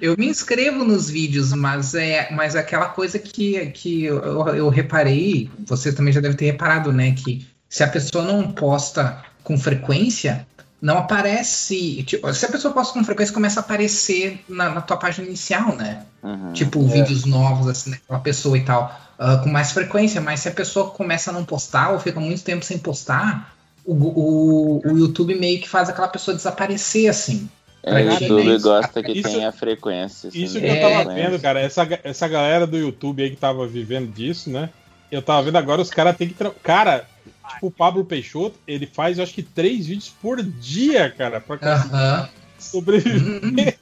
Eu 0.00 0.16
me 0.16 0.26
inscrevo 0.28 0.84
nos 0.84 1.10
vídeos, 1.10 1.52
mas 1.52 1.94
é 1.94 2.30
mas 2.30 2.54
aquela 2.54 2.88
coisa 2.88 3.18
que, 3.18 3.66
que 3.70 4.04
eu, 4.04 4.46
eu 4.48 4.68
reparei, 4.68 5.50
você 5.66 5.92
também 5.92 6.12
já 6.12 6.20
deve 6.20 6.36
ter 6.36 6.46
reparado, 6.46 6.92
né? 6.92 7.12
Que 7.12 7.46
se 7.68 7.82
a 7.82 7.88
pessoa 7.88 8.24
não 8.24 8.50
posta 8.52 9.24
com 9.42 9.58
frequência, 9.58 10.46
não 10.80 10.98
aparece. 10.98 12.02
tipo, 12.04 12.32
se 12.32 12.46
a 12.46 12.48
pessoa 12.48 12.72
posta 12.72 12.92
com 12.94 13.04
frequência, 13.04 13.34
começa 13.34 13.60
a 13.60 13.62
aparecer 13.62 14.40
na, 14.48 14.68
na 14.70 14.80
tua 14.80 14.96
página 14.96 15.26
inicial, 15.26 15.74
né? 15.74 16.04
Uhum. 16.22 16.52
Tipo, 16.52 16.86
vídeos 16.86 17.24
novos, 17.24 17.66
assim, 17.68 17.90
daquela 17.90 18.20
pessoa 18.20 18.56
e 18.56 18.64
tal, 18.64 18.94
ah, 19.18 19.38
com 19.38 19.48
mais 19.48 19.72
frequência, 19.72 20.20
mas 20.20 20.40
se 20.40 20.48
a 20.48 20.52
pessoa 20.52 20.90
começa 20.90 21.30
a 21.30 21.32
não 21.32 21.44
postar 21.44 21.90
ou 21.90 21.98
fica 21.98 22.20
muito 22.20 22.42
tempo 22.42 22.64
sem 22.64 22.78
postar, 22.78 23.54
o, 23.84 23.92
o, 23.94 24.82
o 24.92 24.98
YouTube 24.98 25.34
meio 25.34 25.60
que 25.60 25.68
faz 25.68 25.88
aquela 25.88 26.08
pessoa 26.08 26.36
desaparecer, 26.36 27.08
assim. 27.08 27.48
É, 27.82 27.94
o 27.94 27.98
YouTube 28.10 28.44
né? 28.44 28.58
gosta 28.58 29.02
que 29.02 29.12
Isso- 29.12 29.30
tenha 29.30 29.50
frequência. 29.52 30.28
assim, 30.28 30.42
Isso 30.44 30.58
que 30.58 30.66
É, 30.66 30.76
eu 30.76 30.80
tava 30.82 31.04
frequência. 31.04 31.30
vendo, 31.30 31.40
cara, 31.42 31.60
essa, 31.60 31.88
essa 32.04 32.28
galera 32.28 32.66
do 32.66 32.76
YouTube 32.76 33.22
aí 33.22 33.30
que 33.30 33.36
tava 33.36 33.66
vivendo 33.66 34.12
disso, 34.12 34.50
né? 34.50 34.68
Eu 35.10 35.22
tava 35.22 35.42
vendo 35.42 35.56
agora, 35.56 35.80
os 35.80 35.88
caras 35.90 36.16
têm 36.16 36.28
que. 36.28 36.34
Cara, 36.62 37.06
tipo 37.48 37.66
o 37.66 37.70
Pablo 37.70 38.04
Peixoto, 38.04 38.58
ele 38.66 38.86
faz, 38.86 39.18
eu 39.18 39.24
acho 39.24 39.34
que 39.34 39.42
três 39.42 39.86
vídeos 39.86 40.12
por 40.22 40.42
dia, 40.42 41.10
cara, 41.10 41.40
pra 41.40 41.56
conseguir 41.58 41.94
Aham. 41.94 42.28
sobreviver. 42.58 43.78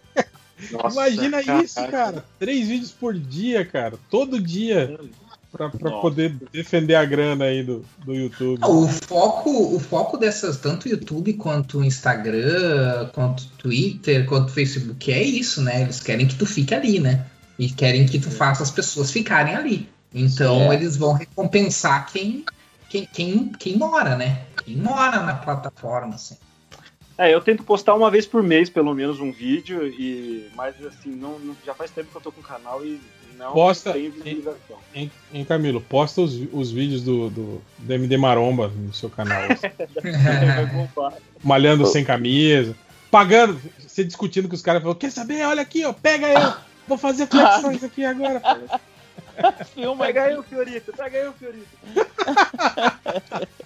Nossa, 0.73 0.97
Imagina 1.11 1.43
cara. 1.45 1.62
isso, 1.65 1.86
cara. 1.89 2.25
Três 2.39 2.69
vídeos 2.69 2.91
por 2.91 3.15
dia, 3.15 3.65
cara. 3.65 3.99
Todo 4.11 4.41
dia. 4.41 4.99
Pra, 5.53 5.70
pra 5.70 5.91
poder 6.01 6.35
defender 6.53 6.97
a 6.97 7.05
grana 7.05 7.47
aí 7.47 7.62
do, 7.62 7.83
do 8.05 8.15
YouTube. 8.15 8.61
O 8.62 8.86
foco, 8.89 9.75
o 9.75 9.78
foco 9.78 10.19
dessas, 10.19 10.59
tanto 10.59 10.89
YouTube 10.89 11.33
quanto 11.35 11.83
Instagram, 11.83 13.09
quanto 13.15 13.47
Twitter, 13.59 14.27
quanto 14.27 14.53
Facebook, 14.53 15.11
é 15.11 15.23
isso, 15.23 15.62
né? 15.62 15.83
Eles 15.83 16.01
querem 16.01 16.27
que 16.27 16.35
tu 16.35 16.45
fique 16.45 16.75
ali, 16.75 17.01
né? 17.01 17.25
E 17.59 17.70
querem 17.70 18.05
que 18.05 18.19
tu 18.19 18.31
faça 18.31 18.62
as 18.62 18.70
pessoas 18.70 19.11
ficarem 19.11 19.55
ali. 19.55 19.89
Então 20.12 20.70
É. 20.73 20.75
eles 20.75 20.97
vão 20.97 21.12
recompensar 21.15 22.11
quem, 22.12 22.45
quem, 22.89 23.07
quem, 23.13 23.49
quem 23.59 23.77
mora, 23.77 24.17
né? 24.17 24.47
Quem 24.65 24.77
mora 24.77 25.23
na 25.23 25.35
plataforma, 25.35 26.15
assim. 26.15 26.37
É, 27.19 27.33
eu 27.33 27.41
tento 27.41 27.63
postar 27.63 27.95
uma 27.95 28.11
vez 28.11 28.27
por 28.27 28.43
mês, 28.43 28.69
pelo 28.69 28.95
menos, 28.95 29.21
um 29.21 29.33
vídeo, 29.33 29.87
e 29.87 30.49
mas 30.55 30.75
assim, 30.85 31.11
não, 31.11 31.39
não- 31.39 31.57
já 31.65 31.75
faz 31.75 31.91
tempo 31.91 32.11
que 32.11 32.17
eu 32.17 32.21
tô 32.21 32.31
com 32.31 32.41
o 32.41 32.45
canal 32.45 32.85
e 32.85 33.01
não 33.39 33.53
Posta- 33.53 33.93
tem 33.95 34.11
visualização. 34.11 34.77
Hein, 34.95 35.11
hein, 35.33 35.45
Camilo? 35.45 35.81
Posta 35.81 36.21
os, 36.21 36.39
os 36.53 36.71
vídeos 36.71 37.03
do, 37.03 37.31
do, 37.31 37.63
do 37.79 37.93
MD 37.93 38.17
Maromba 38.19 38.69
no 38.69 38.93
seu 38.93 39.09
canal. 39.09 39.41
Malhando 41.43 41.87
sem 41.87 42.05
camisa. 42.05 42.75
Pagando, 43.11 43.59
você 43.79 44.05
discutindo 44.05 44.49
com 44.49 44.55
os 44.55 44.63
caras, 44.63 44.83
falou: 44.83 44.95
Quer 44.97 45.11
saber? 45.11 45.43
Olha 45.47 45.63
aqui, 45.63 45.85
ó, 45.85 45.93
pega 45.93 46.29
eu. 46.29 46.55
Vou 46.87 46.99
fazer 46.99 47.27
flexões 47.27 47.83
aqui 47.83 48.05
agora. 48.05 48.43
Filma 49.75 50.07
Pega 50.07 50.23
aí. 50.25 50.33
aí 50.33 50.39
o 50.39 50.43
Fiorito, 50.43 50.93
pega 50.93 51.19
aí 51.19 51.29
o 51.29 51.33
Fiorito. 51.33 51.67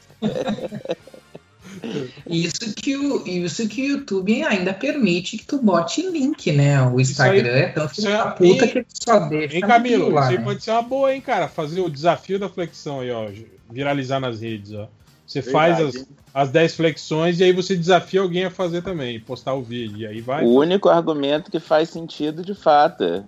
Isso 2.26 2.74
que, 2.74 2.96
o, 2.96 3.26
isso 3.26 3.68
que 3.68 3.82
o 3.82 3.86
YouTube 3.96 4.42
ainda 4.42 4.72
permite 4.72 5.38
que 5.38 5.46
tu 5.46 5.58
bote 5.58 6.02
link, 6.02 6.52
né? 6.52 6.82
O 6.82 7.00
Instagram 7.00 7.50
é 7.50 7.68
tão 7.68 7.88
filho 7.88 8.08
da 8.08 8.30
aí- 8.30 8.36
puta 8.36 8.68
que 8.68 8.78
ele 8.78 8.86
só 8.92 9.20
deixa. 9.20 9.56
Hein, 9.56 9.60
Camilo? 9.62 10.08
Isso 10.08 10.18
aí 10.18 10.38
né? 10.38 10.44
pode 10.44 10.62
ser 10.62 10.70
uma 10.72 10.82
boa, 10.82 11.14
hein, 11.14 11.20
cara? 11.20 11.48
Fazer 11.48 11.80
o 11.80 11.88
desafio 11.90 12.38
da 12.38 12.48
flexão 12.48 13.00
aí, 13.00 13.10
ó. 13.10 13.28
Viralizar 13.70 14.20
nas 14.20 14.40
redes, 14.40 14.72
ó. 14.72 14.88
Você 15.26 15.40
Verdade, 15.40 15.76
faz 15.82 15.96
as, 15.96 16.06
as 16.34 16.50
10 16.50 16.74
flexões 16.74 17.40
e 17.40 17.44
aí 17.44 17.52
você 17.52 17.76
desafia 17.76 18.20
alguém 18.20 18.44
a 18.44 18.50
fazer 18.50 18.82
também, 18.82 19.20
postar 19.20 19.54
o 19.54 19.62
vídeo. 19.62 19.98
E 19.98 20.06
aí 20.06 20.20
vai. 20.20 20.44
O 20.44 20.50
único 20.50 20.88
argumento 20.88 21.50
que 21.50 21.60
faz 21.60 21.88
sentido 21.88 22.44
de 22.44 22.54
fato. 22.54 23.24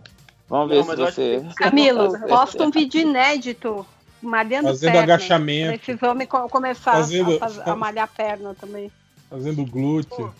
Vamos 0.52 0.68
ver 0.68 0.84
Não, 0.84 0.86
se 0.94 1.00
eu 1.00 1.06
você. 1.06 1.46
Camilo, 1.56 2.20
posta 2.28 2.62
um 2.62 2.70
vídeo 2.78 3.00
inédito, 3.00 3.86
malhando 4.20 4.68
Fazendo 4.68 4.92
perna. 4.92 5.14
agachamento. 5.14 5.78
Precisamos 5.78 6.26
co- 6.26 6.46
começar 6.50 6.92
Fazendo- 6.92 7.36
a, 7.36 7.38
faz- 7.38 7.58
a 7.60 7.74
malhar 7.74 8.06
perna 8.14 8.54
também. 8.54 8.92
Fazendo 9.30 9.64
glúteo. 9.64 10.34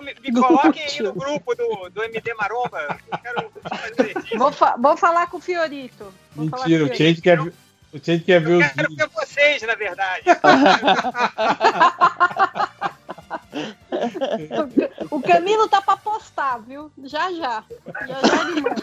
Me, 0.00 0.14
me 0.22 0.32
coloquem 0.40 0.82
aí 0.82 1.02
no 1.02 1.12
grupo 1.12 1.54
do, 1.54 1.90
do 1.90 2.02
MD 2.04 2.32
Maromba. 2.34 2.98
Eu 3.12 3.18
quero. 3.18 3.52
Vou, 4.38 4.50
fa- 4.50 4.76
vou 4.78 4.96
falar 4.96 5.26
com 5.28 5.36
o 5.36 5.40
Fiorito. 5.42 6.06
Vou 6.34 6.46
Mentira, 6.46 6.84
o 6.84 6.96
Change 6.96 7.20
quer, 7.20 7.38
ver- 7.38 7.52
o 7.92 8.00
quer 8.00 8.40
ver 8.40 8.52
Eu 8.52 8.58
os 8.60 8.72
quero 8.72 8.88
vídeos. 8.88 8.96
ver 8.96 9.08
vocês, 9.14 9.60
na 9.62 9.74
verdade. 9.74 10.22
O 15.10 15.20
Camilo 15.22 15.68
tá 15.68 15.80
pra 15.82 15.96
postar, 15.96 16.58
viu? 16.58 16.90
Já 17.04 17.32
já. 17.32 17.64
Já 18.06 18.20
já 18.20 18.42
ele 18.50 18.60
manda. 18.60 18.82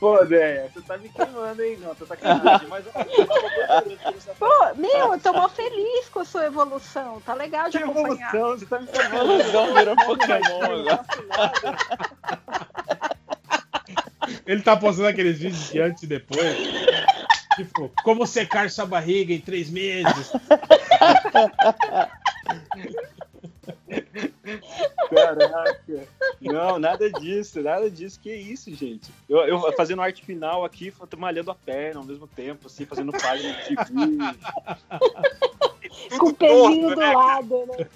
Pô, 0.00 0.22
Déia, 0.24 0.70
você 0.74 0.80
tá 0.82 0.98
me 0.98 1.08
queimando, 1.08 1.62
hein? 1.62 1.78
Não, 1.80 1.94
você 1.94 2.04
tá 2.04 2.16
queimando. 2.16 2.68
Mas, 2.68 2.84
ó, 2.94 3.00
eu 3.00 3.26
tô 3.26 3.40
gostando 3.42 3.96
dessa 4.12 4.34
Pô, 4.34 4.74
meu, 4.76 5.12
eu 5.14 5.20
tô 5.20 5.32
mó 5.32 5.48
feliz 5.48 6.08
com 6.10 6.20
a 6.20 6.24
sua 6.26 6.44
evolução. 6.46 7.22
Tá 7.24 7.32
legal 7.32 7.70
de 7.70 7.78
Que 7.78 7.84
acompanhar. 7.84 8.34
evolução, 8.34 8.58
você 8.58 8.66
tá 8.66 8.80
me 8.80 8.86
queimando. 8.92 9.32
Luzão 9.36 9.74
virou 9.74 9.96
Pokémon 9.96 10.62
agora. 10.62 11.04
Ele 14.46 14.62
tá 14.62 14.76
postando 14.76 15.08
aqueles 15.08 15.38
vídeos 15.38 15.70
de 15.70 15.80
antes 15.80 16.02
e 16.02 16.06
depois. 16.06 16.56
Tipo, 17.56 17.90
como 18.02 18.26
secar 18.26 18.68
sua 18.68 18.84
barriga 18.84 19.32
em 19.32 19.40
três 19.40 19.70
meses. 19.70 20.32
Caraca. 25.10 26.08
Não, 26.40 26.78
nada 26.78 27.10
disso, 27.10 27.60
nada 27.62 27.90
disso. 27.90 28.18
Que 28.20 28.34
isso, 28.34 28.74
gente? 28.74 29.10
Eu, 29.28 29.38
eu 29.46 29.72
fazendo 29.76 30.02
arte 30.02 30.24
final 30.24 30.64
aqui, 30.64 30.92
tô 31.08 31.16
malhando 31.16 31.50
a 31.50 31.54
perna 31.54 32.00
ao 32.00 32.06
mesmo 32.06 32.26
tempo, 32.26 32.66
assim, 32.66 32.84
fazendo 32.84 33.12
página 33.12 33.52
de 33.54 33.76
TV. 33.76 36.18
Com 36.18 36.26
o 36.28 36.34
pezinho 36.34 36.94
do 36.94 37.00
lado, 37.00 37.66
né? 37.66 37.88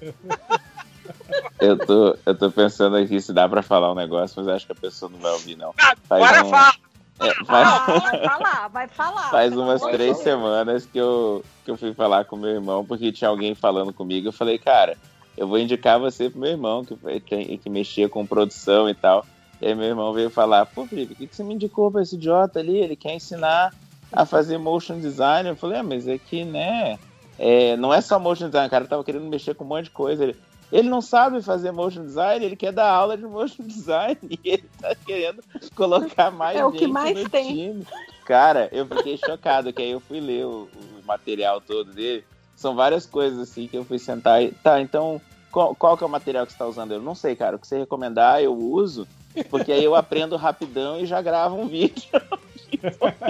Eu 1.61 1.79
tô, 1.79 2.17
eu 2.27 2.35
tô 2.37 2.51
pensando 2.51 2.97
aqui 2.97 3.21
se 3.21 3.33
dá 3.33 3.49
pra 3.49 3.63
falar 3.63 3.91
um 3.91 3.95
negócio, 3.95 4.37
mas 4.43 4.49
acho 4.49 4.67
que 4.67 4.73
a 4.73 4.77
pessoa 4.77 5.11
não 5.11 5.19
vai 5.19 5.33
ouvir, 5.33 5.57
não. 5.57 5.75
Agora 6.09 6.45
um- 6.45 6.51
fala. 6.51 6.75
É, 7.21 7.31
Ah, 7.49 7.85
faz, 7.85 8.03
vai 8.03 8.21
falar, 8.25 8.69
vai 8.69 8.89
falar. 8.89 9.31
faz 9.31 9.57
umas 9.57 9.83
três 9.83 10.19
semanas 10.19 10.87
que 10.87 10.99
eu, 10.99 11.45
que 11.65 11.71
eu 11.71 11.77
fui 11.77 11.93
falar 11.95 12.25
com 12.25 12.37
meu 12.37 12.51
irmão, 12.51 12.85
porque 12.85 13.13
tinha 13.13 13.29
alguém 13.29 13.55
falando 13.55 13.93
comigo. 13.93 14.29
Eu 14.29 14.33
falei, 14.33 14.59
cara, 14.59 14.97
eu 15.37 15.47
vou 15.49 15.59
indicar 15.59 15.99
você 15.99 16.29
pro 16.31 16.41
meu 16.41 16.51
irmão, 16.51 16.85
que, 16.85 16.97
que, 17.21 17.59
que 17.59 17.71
mexia 17.71 18.09
com 18.09 18.27
produção 18.27 18.89
e 18.89 18.95
tal. 18.95 19.25
E 19.61 19.67
aí 19.67 19.75
meu 19.75 19.87
irmão 19.87 20.13
veio 20.13 20.31
falar, 20.31 20.67
pô, 20.67 20.87
Felipe, 20.87 21.13
o 21.13 21.17
que, 21.17 21.27
que 21.27 21.35
você 21.35 21.43
me 21.43 21.55
indicou 21.55 21.91
pra 21.91 22.03
esse 22.03 22.15
idiota 22.15 22.61
ali? 22.61 22.77
Ele 22.77 22.95
quer 22.95 23.15
ensinar 23.15 23.75
a 24.13 24.25
fazer 24.25 24.57
motion 24.59 24.99
design. 25.01 25.49
Eu 25.49 25.57
falei, 25.57 25.79
ah, 25.79 25.83
mas 25.83 26.07
é 26.07 26.17
que, 26.19 26.45
né, 26.45 26.99
é, 27.39 27.77
não 27.77 27.93
é 27.93 28.01
só 28.01 28.19
motion 28.19 28.47
design, 28.47 28.69
o 28.69 28.71
cara 28.71 28.87
tava 28.87 29.05
querendo 29.05 29.27
mexer 29.29 29.55
com 29.55 29.65
um 29.65 29.69
monte 29.69 29.85
de 29.85 29.91
coisa. 29.91 30.25
Ele, 30.25 30.37
ele 30.73 30.89
não 30.89 31.01
sabe 31.01 31.43
fazer 31.43 31.73
motion 31.73 32.05
design, 32.05 32.45
ele 32.45 32.57
quer 32.57 32.73
dar 32.73 32.91
aula 32.91 33.17
de 33.17 33.25
motion 33.25 33.65
design 33.65 34.19
e 34.29 34.39
ele 34.45 34.65
tá 34.81 34.95
querendo 34.95 35.43
colocar 35.75 36.31
mais 36.31 36.59
É 36.59 36.65
o 36.65 36.71
que 36.71 36.81
gente 36.81 36.93
mais 36.93 37.23
no 37.23 37.29
tem. 37.29 37.55
time. 37.55 37.87
Cara, 38.25 38.69
eu 38.73 38.87
fiquei 38.87 39.17
chocado, 39.17 39.73
que 39.73 39.81
aí 39.81 39.91
eu 39.91 40.01
fui 40.01 40.21
ler 40.21 40.45
o, 40.45 40.69
o 40.75 41.07
material 41.07 41.61
todo 41.61 41.93
dele. 41.93 42.25
São 42.55 42.75
várias 42.75 43.07
coisas 43.07 43.39
assim 43.39 43.67
que 43.67 43.77
eu 43.77 43.85
fui 43.85 43.99
sentar 43.99 44.43
e. 44.43 44.51
Tá, 44.51 44.81
então, 44.81 45.21
qual, 45.51 45.75
qual 45.75 45.97
que 45.97 46.05
é 46.05 46.07
o 46.07 46.11
material 46.11 46.47
que 46.47 46.53
você 46.53 46.59
tá 46.59 46.67
usando? 46.67 46.93
Eu 46.93 47.03
não 47.03 47.15
sei, 47.15 47.35
cara. 47.35 47.57
O 47.57 47.59
que 47.59 47.67
você 47.67 47.79
recomendar, 47.79 48.43
eu 48.43 48.55
uso, 48.55 49.07
porque 49.51 49.73
aí 49.73 49.83
eu 49.83 49.95
aprendo 49.95 50.37
rapidão 50.37 50.99
e 50.99 51.07
já 51.07 51.21
gravo 51.23 51.57
um 51.57 51.67
vídeo. 51.69 52.09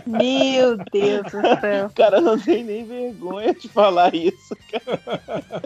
Meu 0.04 0.76
Deus 0.92 1.22
do 1.30 1.60
céu. 1.60 1.90
Cara, 1.94 2.20
não 2.20 2.38
tem 2.38 2.64
nem 2.64 2.84
vergonha 2.84 3.54
de 3.54 3.68
falar 3.68 4.14
isso. 4.14 4.56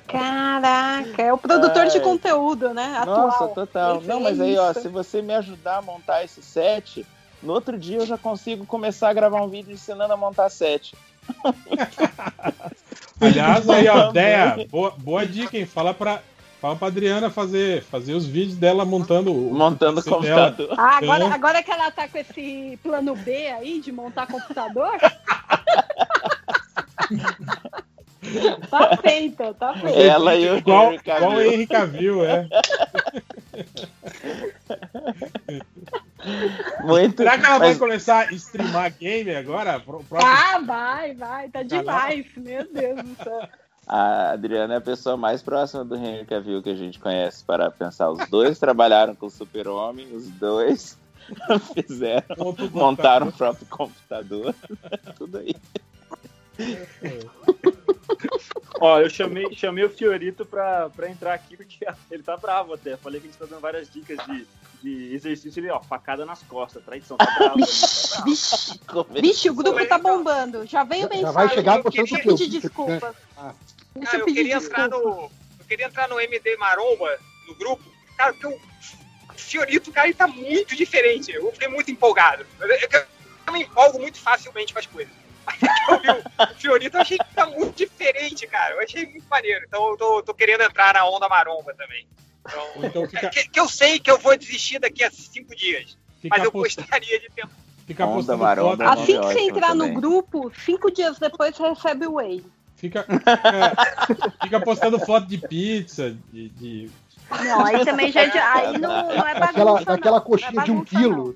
Caraca, 0.07 1.23
é 1.23 1.33
o 1.33 1.39
produtor 1.39 1.87
de 1.87 1.99
Ai. 1.99 2.05
conteúdo, 2.05 2.75
né? 2.75 2.97
Atual. 2.99 3.29
Nossa, 3.29 3.49
total. 3.49 4.03
Não, 4.03 4.21
mas 4.21 4.41
aí, 4.41 4.57
ó, 4.59 4.73
se 4.75 4.89
você 4.89 5.23
me 5.23 5.35
ajudar 5.35 5.79
a 5.79 5.83
montar 5.83 6.23
esse 6.23 6.43
set, 6.43 7.07
no 7.43 7.55
outro 7.55 7.79
dia 7.79 7.99
eu 7.99 8.07
já 8.07 8.19
consigo 8.19 8.67
começar 8.67 9.09
a 9.09 9.15
gravar 9.15 9.43
um 9.43 9.49
vídeo 9.49 9.73
ensinando 9.73 10.13
a 10.13 10.17
montar 10.17 10.51
set. 10.51 10.95
Aliás, 13.21 13.69
aí, 13.71 13.89
ó, 13.89 14.11
ideia, 14.11 14.67
boa, 14.71 14.91
boa 14.99 15.27
dica, 15.27 15.57
hein? 15.57 15.65
Fala 15.65 15.95
pra, 15.95 16.23
fala 16.63 16.77
pra 16.77 16.87
Adriana 16.87 17.29
fazer, 17.29 17.83
fazer 17.83 18.15
os 18.15 18.25
vídeos 18.25 18.57
dela 18.57 18.85
montando 18.85 19.33
o 19.35 19.53
Montando 19.53 19.99
o 20.01 20.05
dela. 20.05 20.51
computador. 20.53 20.77
Ah, 20.79 20.99
agora, 20.99 21.25
É. 21.25 21.33
agora 21.33 21.61
que 21.63 21.73
ela 21.73 21.91
tá 21.91 22.07
com 22.07 22.19
esse 22.19 22.79
plano 22.85 23.17
B 23.17 23.49
aí 23.49 23.81
de 23.81 23.91
montar 23.91 24.29
computador. 24.29 24.93
tá 28.71 28.97
feita, 29.03 29.53
tá 29.55 29.75
feita. 29.75 29.99
Ela 29.99 30.37
e 30.37 30.49
o 30.51 30.59
Igual, 30.59 30.93
Henry 30.93 31.01
igual 31.05 31.33
o. 31.33 31.43
Henry 31.43 31.67
Cavill, 31.67 32.25
é. 32.25 32.47
Muito. 36.85 37.17
Será 37.17 37.37
que 37.39 37.45
ela 37.45 37.59
mas- 37.59 37.71
vai 37.71 37.75
começar 37.77 38.29
a 38.29 38.33
streamar 38.35 38.93
game 38.99 39.35
agora? 39.35 39.81
Pro- 39.81 40.05
próximo- 40.05 40.33
Ah, 40.33 40.61
vai, 40.65 41.13
vai, 41.15 41.49
tá 41.49 41.65
demais, 41.65 42.25
meu 42.37 42.73
Deus 42.73 43.03
do 43.03 43.17
céu. 43.25 43.49
A 43.95 44.31
Adriana 44.33 44.73
é 44.73 44.77
a 44.79 44.81
pessoa 44.81 45.19
mais 45.19 45.43
próxima 45.43 45.85
do 45.85 45.95
Henry 45.97 46.25
Cavill 46.25 46.63
que 46.63 46.71
a 46.71 46.75
gente 46.75 46.99
conhece 46.99 47.45
para 47.45 47.71
pensar. 47.71 48.09
Os 48.09 48.27
dois 48.31 48.59
trabalharam 48.59 49.15
com 49.15 49.27
o 49.27 49.31
Super-Homem, 49.31 50.17
os 50.17 50.31
dois 50.31 50.97
fizeram, 51.75 52.25
montaram 52.73 53.29
o 53.29 53.33
próprio 53.33 53.67
computador. 53.67 54.55
Tudo 55.19 55.37
aí. 55.37 55.55
Ó, 58.81 58.99
eu 58.99 59.11
chamei, 59.11 59.55
chamei 59.55 59.85
o 59.85 59.91
Fiorito 59.91 60.47
pra, 60.47 60.89
pra 60.89 61.11
entrar 61.11 61.35
aqui 61.35 61.55
porque 61.55 61.87
ele 62.11 62.23
tá 62.23 62.35
bravo 62.39 62.73
até. 62.73 62.97
Falei 62.97 63.21
que 63.21 63.27
a 63.27 63.31
gente 63.31 63.39
tá 63.39 63.45
dando 63.45 63.61
várias 63.61 63.91
dicas 63.91 64.17
de, 64.27 64.47
de 64.83 65.15
exercício. 65.15 65.61
Ele, 65.61 65.71
ó, 65.71 65.81
facada 65.81 66.25
nas 66.25 66.43
costas, 66.45 66.83
traição, 66.83 67.19
tá 67.19 67.27
bravo. 67.39 67.57
Vixe, 68.25 68.81
vixe, 69.21 69.51
o 69.51 69.55
grupo 69.55 69.87
tá 69.87 69.99
bombando. 69.99 70.65
Já 70.65 70.83
veio 70.83 71.03
Já 71.03 71.09
mensagem. 71.11 71.33
vai 71.35 71.49
chegar 71.51 71.77
eu 71.77 71.83
postando 71.83 72.37
queria- 72.37 72.61
desculpa. 72.61 73.15
Ah. 73.37 73.53
Deixa 73.95 74.13
Cara, 74.13 74.23
eu 74.23 74.27
queria 74.27 74.55
entrar 74.57 74.89
no. 74.89 75.31
Eu 75.59 75.65
queria 75.69 75.87
entrar 75.87 76.09
no 76.09 76.21
MD 76.21 76.57
Maromba, 76.57 77.19
no 77.47 77.55
grupo. 77.55 77.83
Cara, 78.17 78.33
porque 78.33 78.47
o 78.47 78.61
Fiorito, 79.37 79.91
cara, 79.93 80.07
ele 80.09 80.15
tá 80.15 80.27
muito 80.27 80.75
diferente. 80.77 81.33
Eu 81.33 81.51
fiquei 81.53 81.69
muito 81.69 81.91
empolgado. 81.91 82.47
Eu, 82.61 82.67
eu- 82.69 82.89
eu 83.47 83.53
me 83.53 83.63
empolgo 83.63 83.99
muito 83.99 84.19
facilmente 84.19 84.73
com 84.73 84.79
as 84.79 84.87
coisas. 84.87 85.13
Eu 85.89 86.01
vi 86.01 86.09
o- 86.11 86.55
Fiorito, 86.59 86.97
eu 86.97 87.01
achei 87.01 87.19
que 87.19 87.35
tá 87.35 87.45
muito 87.47 87.75
diferente, 87.77 88.47
cara. 88.47 88.75
Eu 88.77 88.81
achei 88.81 89.05
muito 89.05 89.27
maneiro. 89.29 89.65
Então 89.67 89.89
eu 89.91 89.97
tô, 89.97 90.23
tô 90.23 90.33
querendo 90.33 90.63
entrar 90.63 90.95
na 90.95 91.05
onda 91.05 91.29
maromba 91.29 91.75
também. 91.75 92.07
Então, 92.47 92.69
Então 92.85 93.09
fica, 93.09 93.29
que, 93.29 93.49
que 93.49 93.59
eu 93.61 93.69
sei 93.69 93.99
que 93.99 94.09
eu 94.11 94.19
vou 94.19 94.37
desistir 94.37 94.79
daqui 94.79 95.03
a 95.03 95.11
cinco 95.11 95.55
dias. 95.57 95.99
fica, 96.21 96.37
Mas 96.37 96.45
eu 96.45 96.53
posta- 96.53 96.83
gostaria 96.83 97.19
de 97.21 97.29
tentar. 97.31 97.51
fica 97.87 98.07
Onda 98.07 98.37
maromba. 98.37 98.85
foto. 98.87 99.01
Assim- 99.01 99.21
que 99.21 99.27
você 99.27 99.41
entrar 99.41 99.75
no 99.75 99.85
também. 99.87 99.95
grupo, 100.01 100.53
cinco 100.65 100.91
dias 100.93 101.19
depois 101.19 101.57
você 101.57 101.69
recebe 101.69 102.07
o 102.07 102.15
Whey. 102.15 102.45
Fica, 102.83 103.05
fica, 103.05 104.33
fica 104.43 104.61
postando 104.61 104.99
foto 104.99 105.29
de 105.29 105.39
pizza, 105.39 106.17
de, 106.33 106.49
de- 106.49 106.91
Não, 107.31 107.65
aí 107.65 107.85
também 107.85 108.11
já 108.11 108.23
é 108.23 108.29
de- 108.29 108.39
aí 108.39 108.77
não, 108.77 109.07
não 109.15 109.29
é 109.29 109.35
bagunça. 109.35 109.41
Daquela, 109.41 109.73
não. 109.75 109.85
daquela 109.85 110.17
Não 110.17 110.19
é 110.19 110.27
coxinha 110.27 110.65
de 110.65 110.71
um 110.73 110.75
bagunça, 110.79 110.97
quilo. 110.97 111.35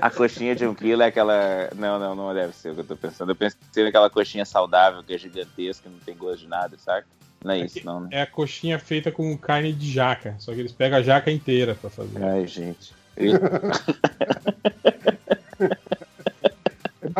A 0.00 0.08
coxinha 0.10 0.56
de 0.56 0.66
um 0.66 0.74
quilo 0.74 1.02
é 1.02 1.06
aquela. 1.06 1.68
Não, 1.76 1.98
não, 1.98 2.14
não 2.14 2.32
deve 2.32 2.54
ser 2.56 2.70
o 2.70 2.74
que 2.74 2.80
eu 2.80 2.84
tô 2.86 2.96
pensando. 2.96 3.30
Eu 3.32 3.36
pensei 3.36 3.84
naquela 3.84 4.08
coxinha 4.08 4.46
saudável 4.46 5.04
que 5.04 5.12
é 5.12 5.18
gigantesca, 5.18 5.90
não 5.90 5.98
tem 5.98 6.16
gosto 6.16 6.38
de 6.40 6.48
nada, 6.48 6.78
sabe? 6.78 7.04
Não 7.44 7.50
é 7.52 7.58
isso, 7.58 7.84
não, 7.84 8.00
né? 8.00 8.08
é 8.10 8.22
a 8.22 8.26
coxinha 8.26 8.78
feita 8.78 9.12
com 9.12 9.36
carne 9.36 9.74
de 9.74 9.92
jaca. 9.92 10.34
Só 10.38 10.54
que 10.54 10.60
eles 10.60 10.72
pegam 10.72 10.98
a 10.98 11.02
jaca 11.02 11.30
inteira 11.30 11.74
pra 11.74 11.90
fazer. 11.90 12.24
Ai, 12.24 12.46
gente. 12.46 12.96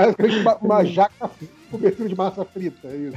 É 0.02 0.40
uma, 0.40 0.56
uma 0.56 0.84
jaca 0.84 1.28
com 1.28 1.46
cobertura 1.70 2.08
de 2.08 2.14
massa 2.14 2.44
frita. 2.44 2.88
É 2.88 2.96
isso. 2.96 3.16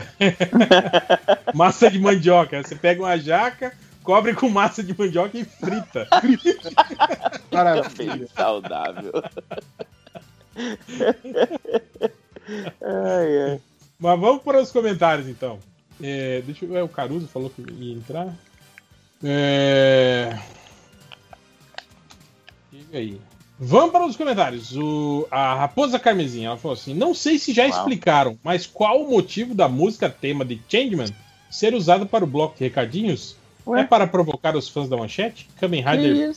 Massa 1.54 1.90
de 1.90 2.00
mandioca. 2.00 2.62
Você 2.62 2.76
pega 2.76 3.02
uma 3.02 3.18
jaca, 3.18 3.74
cobre 4.04 4.34
com 4.34 4.50
massa 4.50 4.84
de 4.84 4.98
mandioca 4.98 5.38
e 5.38 5.46
frita. 5.46 6.08
Maravilha. 7.52 8.16
Bem 8.18 8.28
saudável. 8.28 9.12
ai, 12.82 13.52
ai. 13.52 13.62
Mas 14.00 14.20
vamos 14.20 14.42
para 14.44 14.62
os 14.62 14.72
comentários 14.72 15.28
então. 15.28 15.60
É, 16.02 16.42
deixa 16.42 16.66
eu 16.66 16.70
ver, 16.70 16.84
o 16.84 16.90
Caruso 16.90 17.28
falou 17.28 17.50
que 17.50 17.62
ia 17.62 17.94
entrar. 17.94 18.34
É... 19.24 20.36
Diga 22.72 22.98
aí. 22.98 23.22
Vamos 23.64 23.92
para 23.92 24.08
os 24.08 24.16
comentários. 24.18 24.76
O, 24.76 25.28
a 25.30 25.54
Raposa 25.54 26.00
Carmesim, 26.00 26.46
ela 26.46 26.58
falou 26.58 26.74
assim: 26.74 26.96
Não 26.96 27.14
sei 27.14 27.38
se 27.38 27.54
já 27.54 27.62
Uau. 27.68 27.72
explicaram, 27.72 28.40
mas 28.44 28.66
qual 28.66 29.04
o 29.04 29.12
motivo 29.12 29.54
da 29.54 29.70
música 29.70 30.10
tema 30.10 30.44
de 30.44 30.60
Changeman 30.68 31.10
ser 31.48 31.76
usada 31.76 32.04
para 32.04 32.24
o 32.24 32.28
bloco 32.28 32.58
de 32.58 32.64
recadinhos? 32.64 33.36
Ué? 33.68 33.82
É 33.82 33.84
para 33.84 34.08
provocar 34.08 34.56
os 34.56 34.68
fãs 34.68 34.90
da 34.90 34.98
manchete? 34.98 35.48
Kamen 35.60 35.84
Rider? 35.84 36.34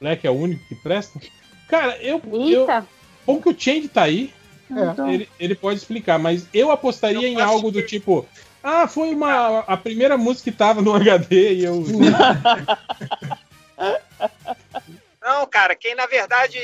Black 0.00 0.26
é 0.26 0.30
o 0.30 0.34
único 0.34 0.66
que 0.66 0.74
presta? 0.74 1.20
Cara, 1.68 1.96
eu. 2.02 2.20
eu 2.32 2.60
Eita, 2.62 2.84
bom 3.24 3.40
que 3.40 3.48
o 3.48 3.54
Change 3.56 3.86
tá 3.86 4.02
aí, 4.02 4.32
É. 4.68 5.12
ele, 5.14 5.28
ele 5.38 5.54
pode 5.54 5.78
explicar, 5.78 6.18
mas 6.18 6.48
eu 6.52 6.72
apostaria 6.72 7.28
Eu 7.28 7.32
em 7.32 7.40
algo 7.40 7.70
do 7.70 7.78
ver. 7.78 7.86
tipo. 7.86 8.26
Ah, 8.60 8.88
foi 8.88 9.14
uma 9.14 9.60
a 9.60 9.76
primeira 9.76 10.16
música 10.18 10.50
que 10.50 10.56
tava 10.56 10.82
no 10.82 10.92
HD 10.92 11.54
e 11.54 11.64
eu. 11.64 11.84
Não, 15.24 15.46
cara, 15.46 15.74
quem 15.74 15.94
na 15.94 16.06
verdade. 16.06 16.58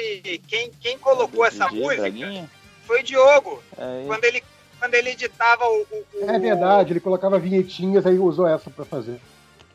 Quem, 0.47 0.71
quem 0.81 0.99
colocou 0.99 1.45
essa 1.45 1.67
DJ, 1.69 1.81
música 1.81 2.49
foi 2.87 3.01
o 3.01 3.03
Diogo. 3.03 3.63
É, 3.79 4.05
Quando 4.07 4.25
ele, 4.25 4.45
quando 4.79 4.95
ele 4.95 5.11
editava 5.11 5.65
o, 5.67 5.87
o- 5.91 6.07
o- 6.15 6.31
É 6.31 6.39
verdade, 6.39 6.93
ele 6.93 7.01
colocava 7.01 7.39
vinhetinhas 7.39 8.05
aí 8.07 8.19
usou 8.19 8.47
essa 8.47 8.69
pra 8.71 8.85
fazer. 8.85 9.19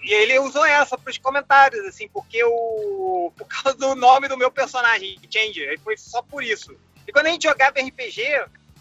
E 0.03 0.14
ele 0.14 0.38
usou 0.38 0.64
essa 0.64 0.95
pros 0.97 1.17
comentários, 1.17 1.83
assim, 1.88 2.07
porque 2.07 2.43
o. 2.43 3.31
Por 3.35 3.47
causa 3.47 3.75
do 3.75 3.95
nome 3.95 4.27
do 4.27 4.38
meu 4.38 4.51
personagem, 4.51 5.17
Changer. 5.31 5.80
Foi 5.83 5.97
só 5.97 6.22
por 6.22 6.43
isso. 6.43 6.75
E 7.07 7.11
quando 7.11 7.25
a 7.25 7.30
gente 7.31 7.43
jogava 7.43 7.80
RPG, 7.80 8.22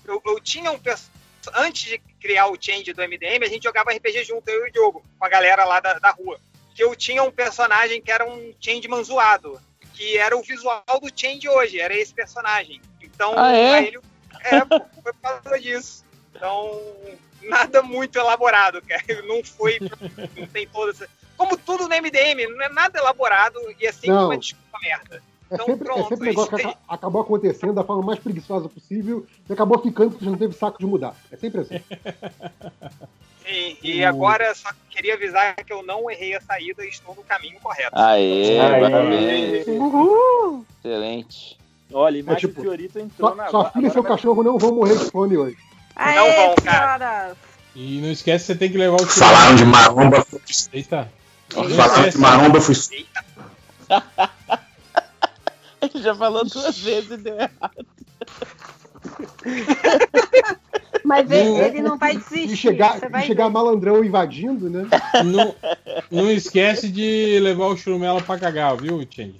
eu, 0.04 0.20
eu 0.26 0.38
tinha 0.40 0.70
um 0.70 0.78
Antes 1.54 1.82
de 1.90 1.98
criar 2.20 2.46
o 2.48 2.56
Change 2.60 2.92
do 2.92 3.02
MDM, 3.02 3.42
a 3.44 3.48
gente 3.48 3.62
jogava 3.64 3.90
RPG 3.92 4.24
junto, 4.24 4.48
eu 4.48 4.66
e 4.66 4.68
o 4.68 4.72
Diogo, 4.72 5.04
com 5.18 5.24
a 5.26 5.28
galera 5.28 5.64
lá 5.64 5.78
da, 5.80 5.94
da 5.98 6.10
rua. 6.10 6.38
Que 6.74 6.82
eu 6.82 6.94
tinha 6.96 7.22
um 7.22 7.30
personagem 7.30 8.00
que 8.02 8.10
era 8.10 8.24
um 8.26 8.52
Changeman 8.60 9.02
zoado. 9.04 9.60
Que 9.94 10.18
era 10.18 10.36
o 10.36 10.42
visual 10.42 10.82
do 11.00 11.10
Change 11.14 11.48
hoje, 11.48 11.80
era 11.80 11.94
esse 11.94 12.12
personagem. 12.12 12.80
Então, 13.00 13.32
Ah, 13.36 13.52
é? 13.56 13.86
ele. 13.86 14.00
É, 14.40 14.60
foi 15.02 15.12
por 15.12 15.14
causa 15.22 15.58
disso. 15.60 16.04
Então, 16.34 16.80
nada 17.42 17.82
muito 17.82 18.18
elaborado, 18.18 18.82
cara. 18.82 19.22
Não 19.26 19.42
foi. 19.44 19.78
Não 20.36 20.46
tem 20.48 20.66
toda 20.68 20.90
essa. 20.90 21.08
Como 21.36 21.56
tudo 21.56 21.88
no 21.88 21.94
MDM, 21.94 22.46
não 22.48 22.62
é 22.62 22.68
nada 22.68 22.98
elaborado 22.98 23.58
e 23.80 23.86
é 23.86 23.92
sempre 23.92 24.10
Não. 24.10 24.26
uma 24.26 24.36
desculpa 24.36 24.78
merda. 24.82 25.22
É 25.50 25.54
Então, 25.54 25.66
sempre, 25.66 25.82
é 25.82 25.92
pronto, 25.92 26.08
sempre 26.08 26.24
um 26.26 26.30
negócio 26.30 26.56
que 26.56 26.76
acabou 26.88 27.22
acontecendo 27.22 27.72
da 27.72 27.84
forma 27.84 28.02
mais 28.02 28.18
preguiçosa 28.18 28.68
possível 28.68 29.26
e 29.48 29.52
acabou 29.52 29.78
ficando 29.78 30.10
porque 30.10 30.24
já 30.24 30.30
não 30.30 30.38
teve 30.38 30.54
saco 30.54 30.78
de 30.78 30.86
mudar. 30.86 31.14
É 31.30 31.36
sempre 31.36 31.60
assim. 31.60 31.80
E, 33.46 33.76
e 33.82 34.04
agora 34.04 34.54
só 34.54 34.70
queria 34.88 35.14
avisar 35.14 35.54
que 35.56 35.72
eu 35.72 35.82
não 35.82 36.10
errei 36.10 36.34
a 36.34 36.40
saída 36.40 36.84
e 36.84 36.88
estou 36.88 37.14
no 37.14 37.22
caminho 37.24 37.58
correto. 37.60 37.90
Aê, 37.92 38.58
parabéns. 38.58 39.66
uhul. 39.66 40.64
Excelente. 40.82 41.58
Olha, 41.92 42.22
mas 42.24 42.40
tipo, 42.40 42.60
o 42.60 42.62
Fiorito 42.62 42.98
entrou 42.98 43.28
Sua, 43.30 43.36
na. 43.36 43.48
sua 43.50 43.70
filha 43.70 43.88
e 43.88 43.90
seu 43.90 44.02
cachorro 44.02 44.42
não 44.42 44.58
vão 44.58 44.74
morrer 44.74 44.96
de 44.96 45.10
fome 45.10 45.36
hoje. 45.36 45.56
Aê, 45.94 46.16
Não 46.16 46.32
vão, 46.32 46.54
cara. 46.64 47.36
E 47.74 48.00
não 48.00 48.10
esquece, 48.10 48.46
você 48.46 48.54
tem 48.54 48.70
que 48.70 48.78
levar 48.78 48.96
o 48.96 49.06
Falaram 49.06 49.56
de 49.56 49.64
maromba. 49.64 50.26
Eita. 50.72 51.12
Falaram 51.50 52.08
de 52.08 52.18
maromba, 52.18 52.60
fui. 52.60 52.74
Ele 55.82 56.02
já 56.02 56.14
falou 56.14 56.44
duas 56.44 56.78
vezes 56.78 57.10
e 57.10 57.16
deu 57.18 57.34
errado. 57.34 57.86
Mas 61.04 61.30
ele, 61.30 61.50
Não. 61.50 61.58
ele 61.62 61.82
não 61.82 61.98
vai 61.98 62.16
desistir. 62.16 62.52
E 62.52 62.56
chegar, 62.56 63.02
e 63.02 63.08
vai 63.08 63.26
chegar 63.26 63.50
malandrão 63.50 64.02
invadindo, 64.02 64.70
né? 64.70 64.88
Não, 65.24 65.54
não 66.10 66.30
esquece 66.30 66.88
de 66.88 67.38
levar 67.40 67.66
o 67.66 67.76
churumela 67.76 68.22
pra 68.22 68.38
cagar, 68.38 68.74
viu, 68.76 69.06
Change? 69.10 69.34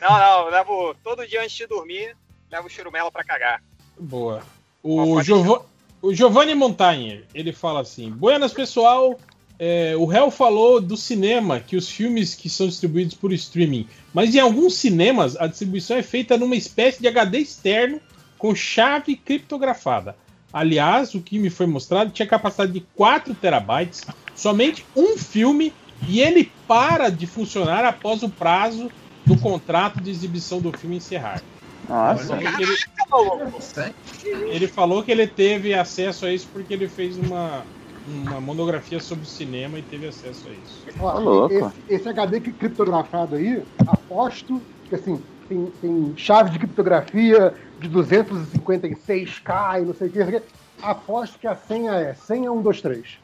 Não, 0.00 0.18
não, 0.18 0.44
eu 0.46 0.50
levo 0.50 0.94
todo 1.02 1.26
dia 1.26 1.40
antes 1.42 1.56
de 1.56 1.66
dormir, 1.66 2.14
levo 2.50 2.66
o 2.68 2.70
churumelo 2.70 3.10
pra 3.10 3.24
cagar. 3.24 3.62
Boa. 3.98 4.42
O, 4.82 5.20
Giova- 5.22 5.64
o 6.00 6.14
Giovanni 6.14 6.54
Montagnier, 6.54 7.24
ele 7.34 7.52
fala 7.52 7.80
assim: 7.80 8.10
Buenas, 8.10 8.52
pessoal. 8.52 9.18
É, 9.60 9.96
o 9.96 10.04
réu 10.04 10.30
falou 10.30 10.80
do 10.80 10.96
cinema, 10.96 11.58
que 11.58 11.74
os 11.76 11.88
filmes 11.90 12.32
que 12.36 12.48
são 12.48 12.68
distribuídos 12.68 13.14
por 13.16 13.32
streaming, 13.32 13.88
mas 14.14 14.32
em 14.32 14.38
alguns 14.38 14.74
cinemas 14.74 15.34
a 15.36 15.48
distribuição 15.48 15.96
é 15.96 16.02
feita 16.04 16.38
numa 16.38 16.54
espécie 16.54 17.00
de 17.00 17.08
HD 17.08 17.38
externo 17.38 18.00
com 18.38 18.54
chave 18.54 19.16
criptografada. 19.16 20.14
Aliás, 20.52 21.14
o 21.14 21.20
que 21.20 21.38
me 21.38 21.50
foi 21.50 21.66
mostrado 21.66 22.10
tinha 22.10 22.26
capacidade 22.26 22.72
de 22.72 22.80
4 22.94 23.34
terabytes, 23.34 24.06
somente 24.34 24.86
um 24.96 25.16
filme, 25.18 25.72
e 26.08 26.20
ele 26.20 26.52
para 26.66 27.10
de 27.10 27.26
funcionar 27.26 27.84
após 27.84 28.22
o 28.22 28.28
prazo 28.30 28.90
do 29.26 29.36
contrato 29.38 30.00
de 30.00 30.10
exibição 30.10 30.60
do 30.60 30.72
filme 30.72 30.96
encerrar. 30.96 31.42
Nossa. 31.86 32.34
Ele 32.36 32.44
falou 32.44 32.56
que 32.56 34.28
ele- 34.28 34.48
ele 34.50 34.68
falou 34.68 35.02
que 35.02 35.10
ele 35.10 35.26
teve 35.26 35.74
acesso 35.74 36.26
a 36.26 36.32
isso 36.32 36.48
porque 36.52 36.72
ele 36.72 36.88
fez 36.88 37.18
uma, 37.18 37.66
uma 38.06 38.40
monografia 38.40 39.00
sobre 39.00 39.26
cinema 39.26 39.78
e 39.78 39.82
teve 39.82 40.06
acesso 40.06 40.48
a 40.48 40.52
isso. 40.52 40.84
Ó, 40.98 41.12
Tá 41.12 41.18
louco. 41.18 41.54
Esse, 41.54 41.82
esse 41.88 42.08
HD 42.08 42.40
que- 42.40 42.52
criptografado 42.52 43.36
aí, 43.36 43.62
aposto 43.86 44.62
que 44.84 44.94
assim, 44.94 45.22
tem, 45.48 45.66
tem 45.80 46.14
chave 46.16 46.50
de 46.50 46.58
criptografia 46.58 47.54
de 47.78 47.88
256K 47.88 49.82
e 49.82 49.84
não 49.84 49.94
sei 49.94 50.08
o 50.08 50.10
que. 50.10 50.42
Aposto 50.82 51.38
que 51.38 51.46
a 51.46 51.56
senha 51.56 51.92
é 51.92 52.14
senha 52.14 52.50
123. 52.52 53.18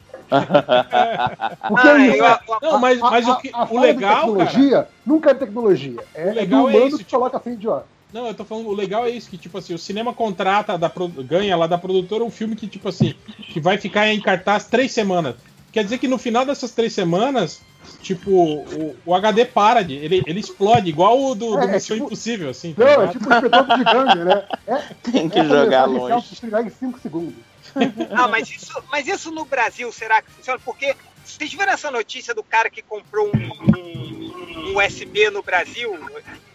O 1.70 1.76
que 1.76 1.86
é 1.88 1.90
Ah, 1.92 1.98
isso? 1.98 2.40
Não, 2.62 2.78
mas, 2.80 2.98
mas 3.00 3.28
o, 3.28 3.36
que, 3.36 3.50
A 3.52 3.62
o 3.62 3.66
falta 3.66 3.80
de 3.80 3.86
legal, 3.86 4.14
cara. 4.14 4.24
tecnologia 4.46 4.88
nunca 5.06 5.30
é 5.30 5.34
tecnologia. 5.34 6.00
É, 6.14 6.24
O 6.24 6.28
é 6.28 6.32
do 6.32 6.34
legal 6.36 6.60
é 6.68 6.72
humano 6.72 6.86
isso, 6.88 6.98
que 6.98 7.04
tipo- 7.04 7.16
coloca 7.18 7.36
assim 7.36 7.52
idiota. 7.52 7.86
Não, 8.12 8.26
eu 8.28 8.34
tô 8.34 8.44
falando, 8.44 8.68
o 8.68 8.72
legal 8.74 9.04
é 9.04 9.10
isso, 9.10 9.28
que, 9.28 9.36
tipo 9.36 9.58
assim, 9.58 9.74
o 9.74 9.78
cinema 9.78 10.12
contrata, 10.14 10.78
da, 10.78 10.90
ganha 11.26 11.56
lá 11.56 11.66
da 11.66 11.76
produtora 11.76 12.22
um 12.22 12.30
filme 12.30 12.54
que, 12.54 12.68
tipo 12.68 12.88
assim, 12.88 13.12
que 13.52 13.58
vai 13.60 13.76
ficar 13.76 14.06
em 14.08 14.20
cartaz 14.20 14.66
três 14.68 14.92
semanas. 14.92 15.34
Quer 15.74 15.82
dizer 15.84 15.98
que 15.98 16.08
no 16.08 16.16
final 16.18 16.46
dessas 16.46 16.70
três 16.70 16.92
semanas, 16.92 17.60
tipo, 18.00 18.30
o, 18.30 18.96
o 19.04 19.14
HD 19.14 19.44
para 19.44 19.82
de. 19.82 19.94
Ele, 19.96 20.22
ele 20.26 20.38
explode, 20.40 20.88
igual 20.88 21.20
o 21.20 21.34
do, 21.34 21.56
do 21.56 21.58
É, 21.58 21.64
é 21.64 21.66
Missão 21.72 21.96
tipo- 21.96 22.06
Impossível, 22.06 22.48
assim. 22.50 22.72
tá 22.72 22.84
Não, 22.84 22.88
é 22.90 22.96
ligado? 23.06 23.12
tipo 23.12 23.28
o 23.28 23.34
espetáculo 23.34 23.78
de 23.78 23.84
gangue, 23.84 24.24
né? 24.24 24.48
É, 24.68 24.76
Tem 25.10 25.28
que 25.28 25.38
essa 25.40 25.48
jogar 25.64 25.84
longe. 25.86 26.14
em 26.66 26.70
5 26.70 26.98
segundos. 27.00 27.34
Ah, 28.14 28.28
mas 28.28 28.48
isso, 28.50 28.72
mas 28.92 29.06
isso 29.08 29.30
no 29.32 29.44
Brasil, 29.44 29.90
será 29.90 30.22
que 30.22 30.30
funciona? 30.30 30.60
Porque 30.64 30.94
vocês 31.24 31.50
viram 31.52 31.72
essa 31.72 31.90
notícia 31.90 32.32
do 32.34 32.42
cara 32.44 32.70
que 32.70 32.82
comprou 32.82 33.28
um, 33.34 33.38
um- 33.76 34.70
um 34.70 34.78
USB 34.78 35.28
no 35.30 35.42
Brasil 35.42 35.98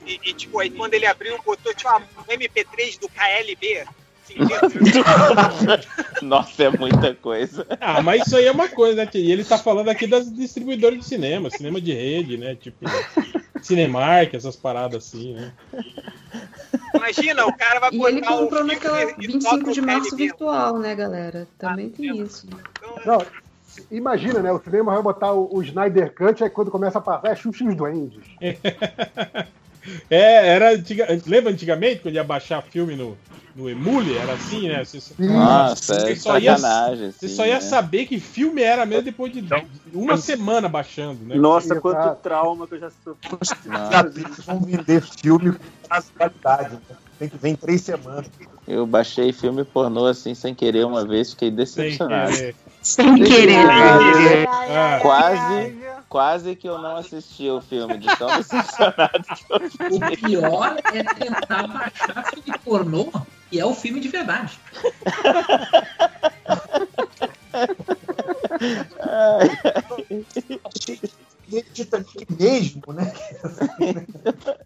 e, 0.05 0.19
e, 0.23 0.33
tipo, 0.33 0.59
aí 0.59 0.69
quando 0.69 0.93
ele 0.93 1.05
abriu, 1.05 1.37
botou 1.45 1.73
tipo, 1.73 1.89
um 1.93 2.31
MP3 2.31 2.99
do 2.99 3.09
KLB. 3.09 3.85
Nossa, 6.21 6.63
é 6.63 6.69
muita 6.69 7.13
coisa. 7.15 7.65
Ah, 7.79 8.01
mas 8.01 8.25
isso 8.27 8.35
aí 8.35 8.45
é 8.45 8.51
uma 8.51 8.67
coisa, 8.69 8.95
né? 8.95 9.05
tia? 9.05 9.21
E 9.21 9.31
ele 9.31 9.43
tá 9.43 9.57
falando 9.57 9.89
aqui 9.89 10.05
das 10.07 10.31
distribuidoras 10.33 10.99
de 10.99 11.05
cinema, 11.05 11.49
cinema 11.49 11.79
de 11.81 11.93
rede, 11.93 12.37
né? 12.37 12.55
Tipo, 12.55 12.85
Cinemark, 13.61 14.33
essas 14.33 14.55
paradas 14.55 15.05
assim, 15.07 15.33
né? 15.33 15.51
Imagina, 16.95 17.45
o 17.45 17.55
cara 17.55 17.79
vai 17.79 17.89
E 17.91 17.97
botar 17.97 18.09
ele 18.09 18.21
comprou 18.21 18.61
um 18.63 18.65
naquela 18.67 19.03
e- 19.03 19.15
e 19.19 19.27
25 19.27 19.59
toca 19.59 19.71
de 19.71 19.79
o 19.81 19.85
março 19.85 20.15
virtual, 20.15 20.77
né, 20.79 20.95
galera? 20.95 21.47
Também 21.57 21.89
tem 21.89 22.21
isso. 22.21 22.47
Não, 23.05 23.23
imagina, 23.91 24.39
né? 24.41 24.51
O 24.51 24.59
cinema 24.61 24.93
vai 24.93 25.01
botar 25.01 25.33
o, 25.33 25.49
o 25.55 25.61
Snyder 25.63 26.13
Cut, 26.13 26.43
aí 26.43 26.49
quando 26.49 26.71
começa 26.71 26.97
a 26.97 27.01
passar 27.01 27.31
é 27.31 27.35
Xuxa 27.35 27.63
e 27.63 27.67
os 27.69 27.75
Duendes. 27.75 28.23
É, 30.09 30.47
era 30.49 30.71
antiga, 30.73 31.07
lembra 31.25 31.51
antigamente 31.51 32.01
quando 32.01 32.15
ia 32.15 32.23
baixar 32.23 32.61
filme 32.63 32.95
no, 32.95 33.17
no 33.55 33.69
Emule? 33.69 34.17
Era 34.17 34.33
assim, 34.33 34.67
né? 34.67 34.83
Você, 34.83 34.99
só- 34.99 35.13
Nossa, 35.19 35.93
é 35.95 35.99
você 35.99 36.15
só 36.15 36.37
ia, 36.37 36.57
sacanagem. 36.57 37.11
você 37.11 37.25
assim, 37.25 37.35
só 37.35 37.45
ia 37.45 37.55
né? 37.55 37.61
saber 37.61 38.05
que 38.05 38.19
filme 38.19 38.61
era 38.61 38.85
mesmo 38.85 39.03
depois 39.03 39.31
de 39.31 39.43
uma 39.93 40.17
semana 40.17 40.67
baixando, 40.67 41.25
né? 41.25 41.35
Nossa, 41.35 41.75
Sim, 41.75 41.81
quanto 41.81 42.15
trauma 42.21 42.67
que 42.67 42.75
eu 42.75 42.79
já 42.79 42.89
sofri. 42.89 43.39
Eles 44.15 44.45
vão 44.45 44.61
vender 44.61 45.01
filme 45.01 45.51
com 45.51 45.87
prazo 45.87 46.07
de 46.11 46.17
validade. 46.17 46.75
né? 46.89 46.95
Tem 47.17 47.29
que 47.29 47.37
vir 47.37 47.49
em 47.49 47.55
três 47.55 47.81
semanas. 47.81 48.25
eu 48.67 48.85
baixei 48.87 49.33
filme 49.33 49.63
pornô 49.65 50.05
assim 50.05 50.33
sem 50.33 50.55
querer 50.55 50.85
uma 50.85 51.05
vez, 51.05 51.31
fiquei 51.31 51.49
Sem 51.49 51.57
decepcionado. 51.57 52.31
querer. 52.31 52.55
Sem 52.81 53.23
querer. 53.23 54.47
Ah, 54.49 54.99
Quase, 55.01 55.75
quase 56.09 56.55
que 56.55 56.67
eu 56.67 56.79
não 56.79 56.97
assisti 56.97 57.47
o 57.49 57.61
filme, 57.61 57.97
de 57.99 58.07
tão 58.17 58.27
decepcionado 58.35 59.23
que 59.23 59.45
eu 59.53 59.95
O 59.95 60.17
pior 60.17 60.77
é 60.91 61.03
tentar 61.03 61.67
baixar 61.67 62.25
filme 62.25 62.57
pornô 62.63 63.11
e 63.51 63.59
é 63.59 63.65
o 63.65 63.73
filme 63.75 63.99
de 63.99 64.07
verdade. 64.09 64.59
Titanic 71.73 72.27
mesmo, 72.37 72.83
né? 72.93 73.13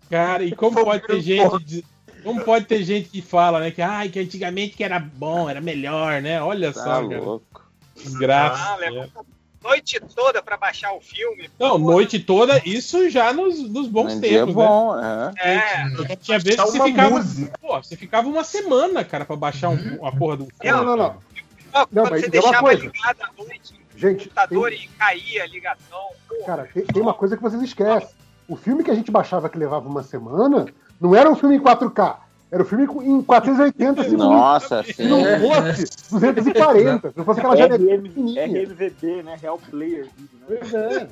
Cara, 0.09 0.43
e 0.43 0.51
como 0.55 0.83
pode 0.83 1.05
ter 1.07 1.21
gente. 1.21 1.63
de- 1.65 1.85
Como 2.23 2.41
pode 2.43 2.65
ter 2.65 2.83
gente 2.83 3.09
que 3.09 3.21
fala, 3.21 3.59
né? 3.59 3.71
Que, 3.71 3.81
ai, 3.81 4.09
que 4.09 4.19
antigamente 4.19 4.75
que 4.77 4.83
era 4.83 4.99
bom, 4.99 5.49
era 5.49 5.59
melhor, 5.61 6.21
né? 6.21 6.41
Olha 6.41 6.71
Tá 6.73 6.79
só, 6.83 7.07
cara. 7.07 7.21
louco. 7.21 7.61
Desgraça. 7.95 8.63
Ah, 8.63 8.77
é. 8.85 9.07
Noite 9.63 9.99
toda 10.13 10.43
pra 10.43 10.57
baixar 10.57 10.93
o 10.93 11.01
filme. 11.01 11.49
Não, 11.57 11.77
noite 11.77 12.19
toda, 12.19 12.61
isso 12.65 13.09
já 13.09 13.31
nos, 13.31 13.57
nos 13.69 13.87
bons 13.87 14.19
dia 14.19 14.39
tempos, 14.39 14.53
bom, 14.53 14.91
aham. 14.93 15.33
É, 15.37 15.89
né? 15.89 16.15
Tinha 16.21 16.37
vezes 16.39 16.59
que 16.59 16.67
você 16.71 16.83
ficava. 16.83 17.09
música. 17.09 17.53
Pô, 17.59 17.81
você 17.81 17.95
ficava 17.95 18.27
uma 18.27 18.43
semana, 18.43 19.03
cara, 19.03 19.25
pra 19.25 19.35
baixar 19.35 19.69
um, 19.69 19.97
uma 19.99 20.11
porra 20.11 20.37
do 20.37 20.45
filme. 20.45 20.77
Não, 20.77 20.83
não, 20.83 20.97
não. 20.97 21.15
Não, 21.91 22.03
quando 22.03 22.11
mas 22.11 22.21
você 22.21 22.27
uma 22.27 22.31
deixava 22.31 22.59
coisa. 22.59 22.85
ligado 22.85 23.21
à 23.21 23.43
noite 23.43 23.73
no 23.73 23.99
Gente, 23.99 24.23
computador 24.25 24.69
tem, 24.69 24.83
e 24.83 24.87
caía 24.89 25.43
a 25.43 25.47
ligação. 25.47 26.03
Pô, 26.27 26.45
cara, 26.45 26.69
tem, 26.71 26.85
tem 26.85 27.01
uma 27.01 27.13
coisa 27.13 27.35
que 27.35 27.41
vocês 27.41 27.61
esquecem. 27.63 28.09
O 28.47 28.55
filme 28.55 28.83
que 28.83 28.91
a 28.91 28.95
gente 28.95 29.09
baixava 29.09 29.49
que 29.49 29.57
levava 29.57 29.87
uma 29.87 30.03
semana 30.03 30.67
não 30.99 31.15
era 31.15 31.29
um 31.29 31.35
filme 31.35 31.55
em 31.55 31.59
4K. 31.61 32.17
Era 32.53 32.61
um 32.61 32.65
filme 32.67 32.83
em 32.83 33.21
480 33.23 34.03
segundos. 34.03 34.25
Nossa, 34.27 34.83
Se 34.83 35.03
não 35.05 35.23
sim. 35.23 35.39
fosse 35.39 36.19
240, 36.19 37.09
se 37.11 37.17
não 37.17 37.25
fosse 37.25 37.39
aquela 37.39 37.57
janelinha 37.57 37.99
pequenininha. 37.99 38.45
RMVB, 38.45 39.23
né? 39.23 39.37
Real 39.41 39.59
Player. 39.71 40.07
Né? 40.47 41.07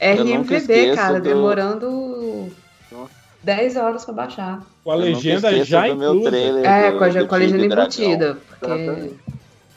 É. 0.00 0.14
Nunca 0.16 0.56
RMVB, 0.56 0.94
cara, 0.96 1.20
do- 1.20 1.22
demorando 1.22 2.48
Nossa. 2.90 3.10
10 3.44 3.76
horas 3.76 4.04
pra 4.04 4.14
baixar. 4.14 4.60
Com 4.82 4.90
a 4.90 4.96
legenda 4.96 5.64
já 5.64 5.86
inclusa. 5.88 6.30
trailer 6.30 6.66
É, 6.66 6.90
do- 6.90 6.98
com 6.98 7.04
a, 7.04 7.08
do 7.10 7.26
com 7.28 7.34
a 7.36 7.38
legenda 7.38 7.64
embutida. 7.64 8.38
Porque... 8.58 9.12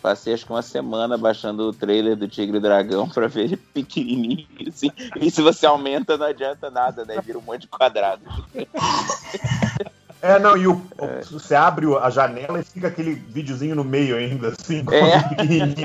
Passei 0.02 0.34
acho 0.34 0.46
que 0.46 0.52
uma 0.54 0.62
semana 0.62 1.18
baixando 1.18 1.64
o 1.68 1.74
trailer 1.74 2.16
do 2.16 2.26
Tigre 2.26 2.58
e 2.58 2.62
Dragão 2.62 3.08
pra 3.10 3.28
ver 3.28 3.44
ele 3.44 3.58
pequenininho, 3.58 4.48
assim. 4.68 4.90
E 5.22 5.30
se 5.30 5.42
você 5.42 5.66
aumenta, 5.66 6.18
não 6.18 6.26
adianta 6.26 6.72
nada, 6.72 7.04
né? 7.06 7.20
Vira 7.24 7.38
um 7.38 7.42
monte 7.42 7.62
de 7.64 7.68
quadrado. 7.68 8.22
É, 10.22 10.38
não, 10.38 10.58
e 10.58 10.68
o, 10.68 10.74
o- 10.74 11.32
você 11.32 11.56
abre 11.56 11.86
a 11.96 12.10
janela 12.10 12.60
e 12.60 12.64
fica 12.64 12.88
aquele 12.88 13.16
videozinho 13.16 13.76
no 13.76 13.84
meio 13.84 14.18
ainda, 14.18 14.50
assim, 14.50 14.84
com 14.84 14.94
É. 14.94 15.20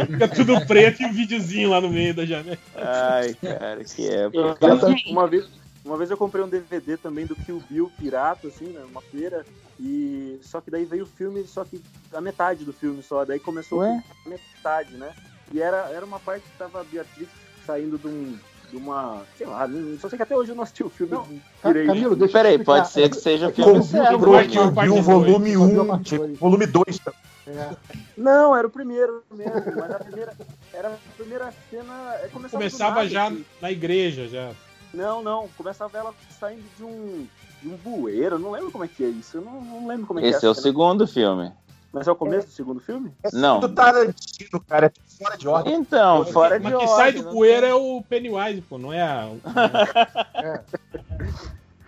Fica 0.06 0.28
tudo 0.28 0.66
preto 0.66 1.02
e 1.02 1.06
um 1.06 1.12
videozinho 1.12 1.70
lá 1.70 1.80
no 1.80 1.88
meio 1.88 2.14
da 2.14 2.26
janela. 2.26 2.58
Ai, 2.74 3.34
cara, 3.34 3.84
que 3.84 4.08
época. 4.08 4.66
Eu- 4.66 5.12
uma, 5.12 5.28
vez, 5.28 5.46
uma 5.84 5.96
vez 5.96 6.10
eu 6.10 6.16
comprei 6.16 6.42
um 6.42 6.48
DVD 6.48 6.96
também 6.96 7.26
do 7.26 7.36
Kill 7.36 7.62
Bill 7.70 7.92
pirata, 7.98 8.48
assim, 8.48 8.66
né, 8.66 8.80
numa 8.80 9.00
feira. 9.02 9.44
E 9.78 10.38
só 10.42 10.60
que 10.60 10.70
daí 10.70 10.84
veio 10.84 11.04
o 11.04 11.06
filme, 11.06 11.44
só 11.44 11.64
que 11.64 11.80
a 12.12 12.20
metade 12.20 12.64
do 12.64 12.72
filme 12.72 13.02
só. 13.02 13.24
Daí 13.24 13.38
começou 13.40 13.80
Ué? 13.80 14.02
a 14.24 14.28
metade, 14.28 14.94
né? 14.96 15.12
E 15.52 15.60
era, 15.60 15.90
era 15.92 16.04
uma 16.04 16.18
parte 16.20 16.42
que 16.42 16.58
tava 16.58 16.80
a 16.80 16.84
Beatriz 16.84 17.28
saindo 17.66 17.98
de, 17.98 18.06
um, 18.06 18.36
de 18.74 18.82
uma. 18.82 19.22
Sei 19.38 19.46
lá, 19.46 19.68
só 20.00 20.08
sei 20.08 20.16
que 20.16 20.22
até 20.22 20.36
hoje 20.36 20.50
eu 20.50 20.56
não 20.56 20.64
assisti 20.64 20.82
o 20.82 20.88
filme 20.90 21.12
Não, 21.12 21.26
direito. 21.64 21.86
Camilo, 21.86 22.16
deixa 22.16 22.30
eu 22.30 22.32
Peraí, 22.42 22.52
explicar. 22.54 22.72
pode 22.78 22.88
ser 22.90 23.08
que 23.10 23.16
seja 23.16 23.46
o 23.46 23.50
É 23.50 23.52
filme 23.52 23.80
Tinha 24.48 24.72
parte 24.72 24.90
o 24.90 25.02
volume 25.02 25.50
Viu 25.50 25.62
a 25.80 25.84
1, 25.84 25.86
parte 25.86 26.04
tinha 26.04 26.18
dois. 26.20 26.32
o 26.32 26.36
volume 26.36 26.66
2 26.66 26.98
também. 26.98 27.20
É. 27.46 27.70
Não, 28.16 28.56
era 28.56 28.66
o 28.66 28.70
primeiro 28.70 29.22
mesmo, 29.30 29.52
mas 29.76 29.90
a 29.90 29.98
primeira. 29.98 30.32
Era 30.72 30.88
a 30.88 30.96
primeira 31.16 31.52
cena. 31.70 32.14
é, 32.22 32.28
Começava, 32.32 32.58
Começava 32.62 32.94
nada, 32.96 33.08
já 33.08 33.26
assim. 33.26 33.44
na 33.60 33.70
igreja, 33.70 34.26
já. 34.28 34.50
Não, 34.92 35.22
não. 35.22 35.48
Começava 35.56 35.96
ela 35.98 36.14
saindo 36.40 36.62
de 36.76 36.82
um, 36.82 37.26
de 37.62 37.68
um 37.68 37.76
bueiro. 37.76 38.36
Eu 38.36 38.38
não 38.38 38.50
lembro 38.50 38.70
como 38.72 38.84
é 38.84 38.88
que 38.88 39.04
é 39.04 39.08
isso. 39.08 39.36
Eu 39.36 39.42
não, 39.42 39.60
não 39.60 39.86
lembro 39.86 40.06
como 40.06 40.18
é 40.20 40.22
que 40.22 40.28
Esse 40.28 40.44
é. 40.44 40.46
é 40.46 40.48
a 40.48 40.52
o 40.52 40.54
cena. 40.54 40.62
segundo 40.62 41.06
filme. 41.06 41.52
Mas 41.94 42.08
é 42.08 42.10
o 42.10 42.16
começo 42.16 42.48
do 42.48 42.52
segundo 42.52 42.80
filme? 42.80 43.12
Não. 43.32 43.60
Do 43.60 43.68
Tarantino, 43.68 44.60
cara, 44.66 44.86
é 44.86 44.92
fora 45.16 45.38
de 45.38 45.46
ordem. 45.46 45.74
Então, 45.74 46.26
fora 46.26 46.58
de 46.58 46.64
Mas 46.64 46.72
que 46.74 46.84
ordem. 46.84 46.96
sai 46.96 47.12
do 47.12 47.22
não 47.22 47.32
poeiro 47.32 47.60
tem- 47.62 47.70
é 47.70 47.74
o 47.74 48.02
Pennywise, 48.02 48.60
pô, 48.62 48.78
não 48.78 48.92
é 48.92 49.00
a. 49.00 49.28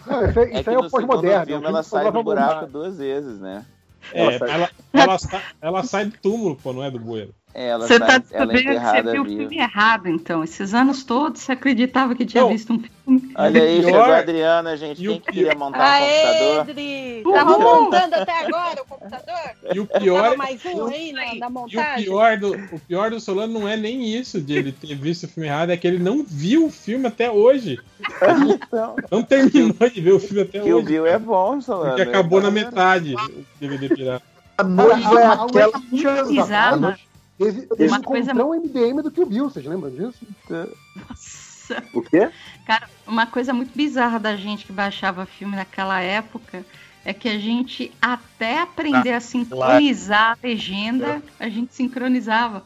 Não, 0.07 0.25
isso 0.28 0.39
É 0.41 0.60
isso 0.60 0.70
é 0.70 0.75
no 0.75 0.81
o 0.86 0.91
pós-moderno. 0.91 1.47
filme 1.47 1.65
é 1.67 1.68
ela 1.68 1.83
sai 1.83 2.12
do 2.12 2.23
buraco 2.23 2.67
duas 2.67 2.99
vezes, 2.99 3.41
né? 3.41 3.65
É, 4.12 4.23
Ela 4.23 4.39
sai- 4.39 4.51
ela, 4.51 4.70
ela, 4.93 5.18
sa- 5.18 5.43
ela 5.60 5.83
sai 5.83 6.05
do 6.05 6.17
túmulo, 6.18 6.55
pô, 6.55 6.73
não 6.73 6.85
é 6.85 6.91
do 6.91 7.01
bueiro. 7.01 7.35
É, 7.59 7.68
ela 7.68 7.86
Você 7.86 7.99
tá 7.99 8.23
ela 8.33 8.52
é 8.52 8.59
sabendo 8.59 8.68
que 8.68 8.78
você 8.81 9.02
viu 9.12 9.23
o 9.23 9.25
filme 9.25 9.57
errado, 9.57 10.09
então. 10.09 10.44
Esses 10.44 10.75
anos 10.75 11.05
todos 11.05 11.41
você 11.41 11.52
acreditava 11.52 12.15
que 12.15 12.26
tinha 12.26 12.43
Não. 12.43 12.51
visto 12.51 12.70
um 12.75 12.78
filme. 12.78 13.33
Olha 13.35 13.62
aí, 13.62 13.83
chegou 13.83 14.02
a 14.02 14.18
Adriana, 14.18 14.76
gente. 14.76 15.02
e 15.02 15.07
Quem 15.07 15.17
o 15.17 15.20
que 15.23 15.33
queria 15.33 15.55
montar 15.55 15.78
um 15.78 15.83
Aê, 15.83 16.20
computador? 16.20 16.65
Dri! 16.75 17.23
Uhul! 17.25 17.33
Tava 17.33 17.59
montando 17.59 18.15
até 18.15 18.44
agora 18.47 18.83
o 18.83 18.85
computador? 18.85 19.51
E 19.75 19.81
o 19.81 19.86
pior, 19.86 20.36
mais 20.36 20.62
um 20.67 20.86
aí 20.86 21.12
na, 21.12 21.20
na 21.20 21.47
e 21.47 21.49
o 21.49 21.51
montagem? 21.51 22.05
pior, 22.05 22.36
do, 22.36 22.52
o 22.52 22.78
pior 22.81 23.10
do 23.10 23.18
Solano 23.20 23.59
não 23.59 23.67
é 23.67 23.75
nem 23.75 24.05
isso 24.05 24.39
de 24.39 24.52
ele 24.52 24.73
ter 24.73 24.94
visto 24.94 25.25
o 25.25 25.28
filme 25.28 25.49
errado, 25.49 25.70
é 25.70 25.78
que 25.78 25.86
ele 25.86 25.99
não 25.99 26.23
viu 26.28 26.67
o 26.67 26.70
filme 26.70 27.07
até 27.07 27.31
hoje. 27.31 27.81
Então, 27.99 28.97
Não 29.10 29.23
terminou 29.23 29.73
de 29.91 30.01
ver 30.02 30.12
o 30.12 30.20
filme 30.20 30.43
até 30.43 30.60
que 30.60 30.70
o 30.70 30.76
hoje. 30.76 30.86
Bill 30.89 31.07
é 31.07 31.18
bom, 31.18 31.59
Solano. 31.62 31.89
Porque 31.97 32.02
acabou 32.02 32.43
na 32.43 32.51
metade 32.51 33.15
o 33.15 33.44
DVD 33.59 33.89
pirata. 33.89 34.23
A 34.59 34.62
é 34.62 35.25
Há- 35.25 35.33
há 35.36 35.44
uns 35.44 35.51
aquela. 35.57 35.78
20 35.91 36.07
anos 36.07 36.28
Bizarro. 36.28 36.94
Teve, 37.39 37.62
teve 37.62 37.86
Uma 37.89 37.98
um 37.98 38.02
coisa- 38.02 38.32
encontrão 38.32 38.55
MDM 38.55 39.02
do 39.02 39.10
Kill 39.10 39.26
Bill, 39.26 39.50
vocês 39.50 39.65
lembram 39.66 39.90
disso? 39.90 40.26
Nossa. 41.08 41.82
O 41.92 42.00
quê? 42.00 42.31
Cara, 42.65 42.89
uma 43.06 43.26
coisa 43.26 43.52
muito 43.52 43.76
bizarra 43.76 44.18
da 44.18 44.36
gente 44.36 44.65
que 44.65 44.73
baixava 44.73 45.26
filme 45.26 45.56
naquela 45.56 46.00
época 46.00 46.65
é 47.05 47.12
que 47.12 47.28
a 47.28 47.39
gente, 47.39 47.92
até 48.00 48.60
aprender 48.60 49.12
a 49.12 49.20
sincronizar 49.20 50.32
a 50.32 50.47
legenda, 50.47 51.23
a 51.39 51.48
gente 51.48 51.74
sincronizava. 51.74 52.65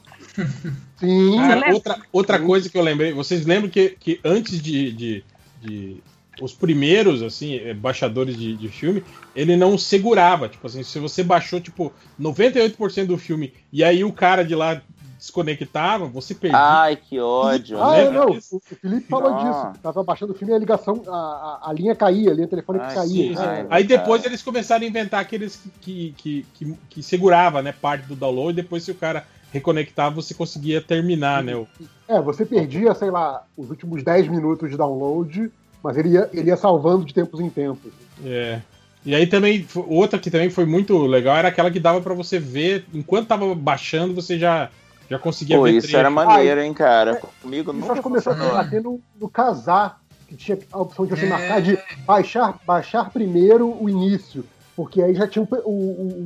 Sim. 0.99 1.37
Cara, 1.37 1.73
outra, 1.75 2.03
outra 2.13 2.39
coisa 2.39 2.69
que 2.71 2.77
eu 2.79 2.83
lembrei, 2.83 3.13
vocês 3.13 3.45
lembram 3.45 3.71
que, 3.71 3.91
que 3.99 4.21
antes 4.25 4.61
de, 4.61 4.93
de, 4.93 5.25
de- 5.63 6.03
os 6.41 6.53
primeiros 6.53 7.23
assim 7.23 7.57
eh, 7.57 7.75
baixadores 7.75 8.37
de, 8.37 8.57
de 8.57 8.69
filme, 8.69 9.03
ele 9.35 9.57
não 9.57 9.77
segurava, 9.77 10.49
tipo 10.49 10.67
assim, 10.67 10.83
se 10.83 10.99
você 10.99 11.23
baixou 11.23 11.61
tipo 11.61 11.93
98% 12.19 13.07
do 13.07 13.19
filme 13.19 13.53
e 13.73 13.85
aí 13.85 14.03
o 14.05 14.13
cara 14.13 14.43
de 14.45 14.55
lá 14.55 14.81
desconectava, 15.19 16.07
você 16.07 16.35
perdia. 16.35 16.59
Ai, 16.59 16.97
que 16.97 17.21
ódio. 17.21 17.79
Ah, 17.81 17.93
né? 17.93 18.03
é, 18.05 18.11
não. 18.11 18.31
O 18.31 18.61
Felipe 18.81 19.07
falou 19.09 19.31
Não. 19.31 19.37
disso. 19.45 19.83
Tava 19.83 20.03
baixando 20.03 20.33
o 20.33 20.35
filme 20.35 20.53
e 20.53 20.57
a 20.57 20.59
ligação, 20.59 21.03
a, 21.07 21.11
a, 21.13 21.71
a 21.71 21.73
linha 21.75 21.95
caía, 21.95 22.31
a 22.31 22.35
linha 22.35 22.49
telefônica 22.49 22.87
Ai, 22.87 22.95
caía. 22.95 23.09
sim, 23.09 23.39
É. 23.39 23.67
Aí 23.69 23.85
depois 23.85 24.23
cara. 24.23 24.33
eles 24.33 24.43
começaram 24.43 24.83
a 24.83 24.89
inventar 24.89 25.21
aqueles 25.21 25.57
que, 25.57 25.71
que, 25.81 26.15
que, 26.17 26.47
que, 26.55 26.75
que 26.89 27.03
segurava, 27.03 27.61
né, 27.63 27.71
parte 27.73 28.07
do 28.07 28.17
download, 28.17 28.55
depois 28.57 28.83
se 28.83 28.91
o 28.91 28.95
cara 28.95 29.27
reconectava, 29.53 30.15
você 30.15 30.33
conseguia 30.33 30.81
terminar, 30.81 31.43
né? 31.43 31.55
o- 31.55 31.67
É, 32.09 32.21
você 32.21 32.47
perdia, 32.47 32.95
sei 32.95 33.11
lá, 33.11 33.45
os 33.57 33.69
últimos 33.69 34.03
10 34.03 34.27
minutos 34.29 34.71
de 34.71 34.77
download, 34.77 35.51
mas 35.83 35.97
ele 35.97 36.11
ia, 36.11 36.29
ele 36.33 36.49
ia 36.49 36.57
salvando 36.57 37.05
de 37.05 37.15
tempos 37.15 37.41
em 37.41 37.49
tempos. 37.51 37.93
É. 38.25 38.61
E 39.05 39.15
aí 39.15 39.27
também, 39.27 39.67
outra 39.89 40.19
que 40.19 40.31
também 40.31 40.51
foi 40.51 40.67
muito 40.67 40.97
legal 41.07 41.37
era 41.37 41.49
aquela 41.49 41.71
que 41.71 41.81
dava 41.81 42.01
pra 42.03 42.13
você 42.15 42.39
ver, 42.39 42.85
enquanto 42.93 43.29
tava 43.29 43.55
baixando, 43.55 44.15
você 44.15 44.39
já, 44.39 44.69
já 45.09 45.19
conseguia 45.19 45.57
Pô, 45.57 45.63
ver 45.63 45.73
isso 45.77 45.97
era 45.97 46.11
maneiro, 46.11 46.61
hein, 46.61 46.75
cara. 46.75 47.17
Comigo 47.41 47.71
Isso 47.71 47.81
nunca 47.81 47.93
acho 47.93 48.03
que 48.03 48.09
começou 48.09 48.35
funcionou. 48.35 48.59
a 48.59 48.65
ter 48.65 48.83
no, 48.83 49.01
no 49.19 49.29
casar, 49.29 50.01
que 50.29 50.37
tinha 50.37 50.59
a 50.71 50.79
opção 50.81 51.07
de 51.07 51.13
você 51.17 51.25
É. 51.25 51.29
marcar 51.29 51.63
de 51.63 51.79
baixar, 52.07 52.59
baixar 52.67 53.11
primeiro 53.11 53.75
o 53.83 53.89
início, 53.89 54.45
porque 54.77 55.03
aí 55.03 55.15
já 55.15 55.27
tinha 55.27 55.43
o, 55.43 55.49
o, 55.65 55.71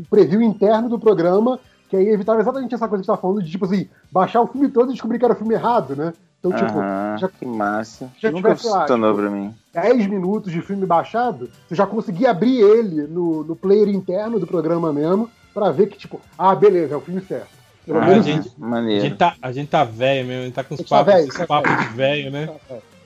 o 0.01 0.03
preview 0.11 0.43
interno 0.43 0.89
do 0.89 0.99
programa, 0.99 1.61
que 1.89 1.97
aí 1.97 2.09
evitava 2.09 2.41
exatamente 2.41 2.75
essa 2.75 2.89
coisa 2.89 3.03
que 3.03 3.07
você 3.07 3.13
tá 3.13 3.19
falando, 3.23 3.41
de 3.41 3.51
tipo 3.53 3.67
assim, 3.67 3.89
baixar 4.11 4.41
o 4.43 4.49
filme 4.49 4.69
todo 4.69 4.91
e 4.91 4.95
descobrir 4.95 5.21
que 5.21 5.25
era 5.25 5.35
o 5.35 5.37
filme 5.37 5.55
errado, 5.55 5.95
né? 5.95 6.13
Então, 6.45 6.53
tipo, 6.67 6.79
Aham, 6.79 7.17
já- 7.19 7.29
que 7.29 7.47
massa. 7.47 8.11
já 8.21 8.31
nunca 8.31 8.51
tivesse 8.51 8.69
lá, 8.69 8.81
funcionou 8.83 9.11
tipo, 9.15 9.23
pra 9.23 9.31
mim. 9.31 9.55
10 9.73 10.07
minutos 10.09 10.53
de 10.53 10.61
filme 10.61 10.85
baixado, 10.85 11.51
você 11.67 11.75
já 11.75 11.87
conseguia 11.87 12.31
abrir 12.31 12.61
ele 12.61 13.07
no, 13.07 13.43
no 13.45 13.57
player 13.57 13.89
interno 13.89 14.39
do 14.39 14.47
programa 14.47 14.93
mesmo, 14.93 15.31
pra 15.55 15.71
ver 15.71 15.87
que, 15.89 15.97
tipo, 15.97 16.21
ah, 16.37 16.55
beleza, 16.55 16.93
é 16.95 16.97
o 16.97 17.01
filme 17.01 17.23
certo. 17.23 17.49
Pelo 17.87 17.99
Ah, 17.99 18.05
menos 18.07 18.27
gente, 18.27 18.47
isso. 18.49 18.57
A 18.61 18.67
Maneiro. 18.67 19.03
gente 19.07 19.17
tá, 19.17 19.35
a 19.41 19.53
gente 19.53 19.69
tá 19.69 19.85
velho 19.85 20.27
mesmo, 20.29 20.43
a 20.43 20.45
gente 20.47 20.55
tá 20.55 20.65
com 20.65 20.75
os 20.75 20.81
A 20.81 20.83
gente 20.83 20.89
tá 20.91 20.97
papos, 21.05 21.15
velho, 21.15 21.33
tá 21.39 21.47
papos 21.47 21.71
velho. 21.73 21.83
de 21.89 21.95
velho, 21.97 22.31
né? 22.31 22.49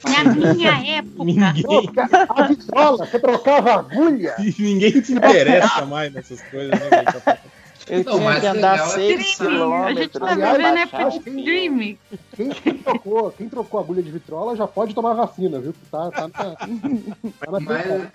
Na 0.05 0.25
minha 0.35 0.97
época. 0.99 1.25
Ninguém, 1.25 1.91
a 2.29 2.43
a 2.43 2.47
vitrola, 2.47 3.07
você 3.07 3.19
trocava 3.19 3.71
a 3.71 3.75
agulha. 3.81 4.35
ninguém 4.59 5.03
se 5.03 5.13
interessa 5.15 5.85
mais 5.85 6.13
nessas 6.13 6.41
coisas, 6.43 6.71
né? 6.79 6.89
Eu 7.89 8.05
Não, 8.05 8.19
tinha 8.19 8.41
que 8.41 8.47
andar 8.47 8.73
legal 8.73 8.87
é 8.87 8.91
6 8.95 9.21
Streaming. 9.21 9.73
A 9.73 9.95
gente 9.95 10.19
tá 10.19 10.29
quilômetros. 10.29 11.15
De 11.15 11.19
streaming. 11.31 11.99
Quem, 12.37 12.49
quem 12.51 12.79
trocou, 12.79 13.31
quem 13.33 13.49
trocou 13.49 13.81
a 13.81 13.83
agulha 13.83 14.03
de 14.03 14.11
vitrola 14.11 14.55
já 14.57 14.67
pode 14.67 14.95
tomar 14.95 15.15
vacina, 15.15 15.59
viu? 15.61 15.75
Tá, 15.91 16.11
tá, 16.11 16.23
na- 16.29 16.33
tá 16.33 16.47
na 17.51 17.61
Mas 17.61 17.83
temporada. 17.85 18.11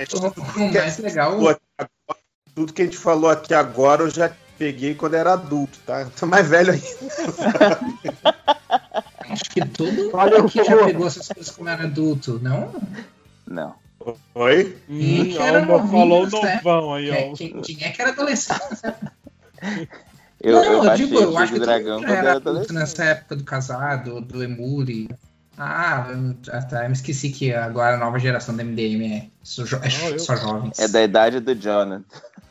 o 0.55 0.73
mais 0.73 0.97
legal. 0.99 1.31
Falou 1.31 1.49
aqui 1.49 1.61
agora, 1.77 2.19
Tudo 2.55 2.73
que 2.73 2.81
a 2.81 2.85
gente 2.85 2.97
falou 2.97 3.29
aqui 3.29 3.53
agora 3.53 4.03
eu 4.03 4.09
já 4.09 4.31
peguei 4.57 4.93
quando 4.93 5.15
era 5.15 5.33
adulto, 5.33 5.79
tá? 5.85 6.05
Tô 6.19 6.25
mais 6.27 6.47
velho 6.47 6.73
ainda. 6.73 6.87
Acho 9.19 9.43
que 9.49 9.65
todo 9.65 10.11
Valeu, 10.11 10.45
aqui 10.45 10.63
já 10.63 10.85
pegou 10.85 11.07
essas 11.07 11.27
coisas 11.27 11.55
como 11.55 11.69
era 11.69 11.83
adulto, 11.83 12.39
não? 12.41 12.73
Não. 13.47 13.75
Oi? 14.35 14.77
Quem 14.87 15.21
Hum, 15.21 15.29
que 15.31 15.37
era 15.37 15.59
ó, 15.73 15.79
falou 15.87 16.23
o 16.23 16.25
novinho, 16.25 16.41
né? 16.43 16.55
novão 16.57 16.93
aí, 16.93 17.09
Quem, 17.09 17.31
ó. 17.31 17.35
quem- 17.35 17.61
quem 17.61 17.83
é 17.87 17.89
que 17.91 18.01
era 18.01 18.11
adolescente? 18.11 18.59
Eu, 20.41 20.55
não, 20.55 20.63
eu 20.63 20.83
eu 20.83 20.95
digo, 20.95 21.15
eu 21.15 21.37
acho 21.37 21.53
que 21.53 21.59
todo 21.59 21.65
Dragão 21.65 22.03
era 22.03 22.13
era 22.17 22.33
adulto 22.33 22.73
nessa 22.73 23.03
época 23.05 23.35
do 23.37 23.43
casado, 23.43 24.19
do 24.19 24.43
Emuri. 24.43 25.09
Ah, 25.57 26.07
eu 26.09 26.17
me 26.89 26.93
esqueci 26.93 27.29
que 27.29 27.53
agora 27.53 27.95
a 27.95 27.99
nova 27.99 28.17
geração 28.17 28.55
da 28.55 28.63
MDM 28.63 29.13
é, 29.13 29.27
só 29.43 29.63
jo- 29.63 29.79
é 29.81 30.11
Não, 30.11 30.19
só 30.19 30.35
jovens. 30.35 30.79
É 30.79 30.87
da 30.87 31.01
idade 31.03 31.39
do 31.39 31.53
Jonathan. 31.55 32.03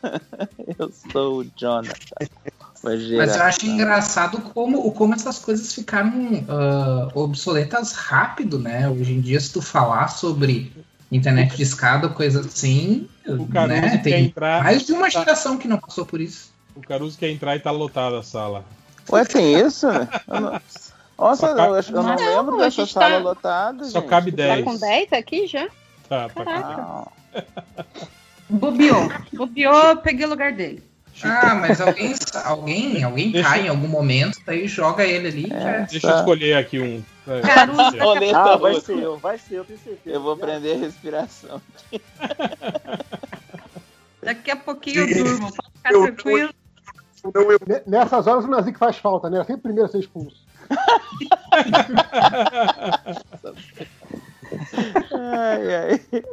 eu 0.78 0.90
sou 1.12 1.40
o 1.40 1.46
Jonathan. 1.56 1.92
Mas 2.82 3.36
eu 3.36 3.42
acho 3.42 3.66
engraçado 3.66 4.40
como, 4.40 4.90
como 4.92 5.14
essas 5.14 5.38
coisas 5.38 5.72
ficaram 5.74 6.44
ah, 6.48 7.08
obsoletas 7.14 7.92
rápido, 7.92 8.58
né? 8.58 8.88
Hoje 8.88 9.12
em 9.12 9.20
dia, 9.20 9.40
se 9.40 9.52
tu 9.52 9.60
falar 9.60 10.08
sobre 10.08 10.72
internet 11.10 11.56
de 11.56 11.62
escada, 11.62 12.08
coisa 12.08 12.40
assim, 12.40 13.08
O 13.26 13.46
né? 13.46 13.98
Tem 13.98 14.26
entrar. 14.26 14.62
mais 14.62 14.82
de 14.84 14.92
uma 14.92 15.10
tá- 15.10 15.20
geração 15.20 15.58
que 15.58 15.68
não 15.68 15.78
passou 15.78 16.06
por 16.06 16.20
isso. 16.20 16.51
O 16.74 16.80
Caruso 16.80 17.18
quer 17.18 17.30
entrar 17.30 17.54
e 17.56 17.60
tá 17.60 17.70
lotada 17.70 18.18
a 18.18 18.22
sala. 18.22 18.64
Ué, 19.10 19.24
tem 19.24 19.54
isso? 19.60 19.86
Eu 19.86 20.40
não- 20.40 20.60
Nossa, 21.18 21.46
eu, 21.46 21.56
eu 21.56 21.82
não, 21.92 22.02
Não, 22.02 22.16
lembro 22.16 22.58
dessa 22.58 22.86
sala 22.86 23.10
tá- 23.10 23.18
lotada. 23.18 23.84
Só 23.84 24.00
gente. 24.00 24.08
cabe 24.08 24.30
Tá 24.32 24.36
10. 24.36 24.64
com 24.64 24.76
10 24.76 25.12
aqui 25.12 25.46
já? 25.46 25.68
Tá, 26.08 26.28
tá. 26.28 26.44
Caraca. 26.44 26.76
Não. 26.82 27.08
Bobeou. 28.48 29.08
Bobeou, 29.32 29.74
eu 29.90 29.96
peguei 29.98 30.26
o 30.26 30.28
lugar 30.30 30.52
dele. 30.52 30.82
Ah, 31.22 31.54
mas 31.54 31.80
alguém, 31.80 32.14
alguém, 32.44 33.02
alguém 33.04 33.30
Deixa- 33.30 33.48
cai 33.48 33.66
em 33.66 33.68
algum 33.68 33.86
momento, 33.86 34.38
daí 34.46 34.66
joga 34.66 35.04
ele 35.04 35.28
ali. 35.28 35.48
já 35.48 35.70
é. 35.70 35.86
Deixa 35.88 36.08
eu 36.10 36.16
escolher 36.18 36.54
aqui 36.54 36.80
um. 36.80 37.02
Caruso. 37.42 37.98
Olha, 38.00 38.36
Ah, 38.36 38.56
vai 38.56 38.74
eu- 38.74 38.80
ser 38.80 38.98
eu, 38.98 39.16
vai 39.18 39.38
ser 39.38 39.54
eu, 39.56 39.64
tenho 39.64 39.78
certeza. 39.78 40.16
Eu 40.16 40.22
vou 40.22 40.36
prender 40.36 40.76
a 40.76 40.80
respiração. 40.80 41.60
Daqui 44.22 44.50
a 44.50 44.56
pouquinho 44.56 45.00
eu 45.08 45.24
durmo. 45.24 45.52
Pode 45.52 45.68
ficar 45.76 45.92
Eu- 45.92 46.02
tranquilo. 46.02 46.54
Não, 47.34 47.52
eu 47.52 47.58
Ne- 47.66 47.82
Nessas 47.86 48.26
horas 48.26 48.44
o 48.44 48.48
Nazik 48.48 48.78
faz 48.78 48.96
falta, 48.96 49.30
né? 49.30 49.40
É 49.40 49.44
sempre 49.44 49.60
o 49.60 49.62
primeiro 49.62 49.88
a 49.88 49.92
ser 49.92 49.98
expulso. 50.00 50.36
Ai, 55.12 55.74
ai. 55.74 56.24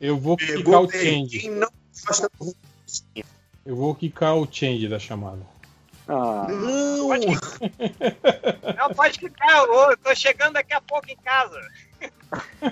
Eu 0.00 0.16
vou 0.18 0.36
quicar 0.36 0.80
o 0.80 0.90
change. 0.90 1.50
Eu 3.64 3.76
vou 3.76 3.94
quicar 3.94 4.34
o 4.36 4.48
change 4.50 4.88
da 4.88 4.98
chamada. 4.98 5.40
Ah, 6.08 6.46
Não! 6.48 7.08
Não, 7.08 8.94
pode 8.94 9.18
ficar, 9.20 9.58
eu 9.58 9.90
eu 9.90 9.96
tô 9.98 10.14
chegando 10.14 10.54
daqui 10.54 10.74
a 10.74 10.80
pouco 10.80 11.08
em 11.08 11.16
casa. 11.16 11.60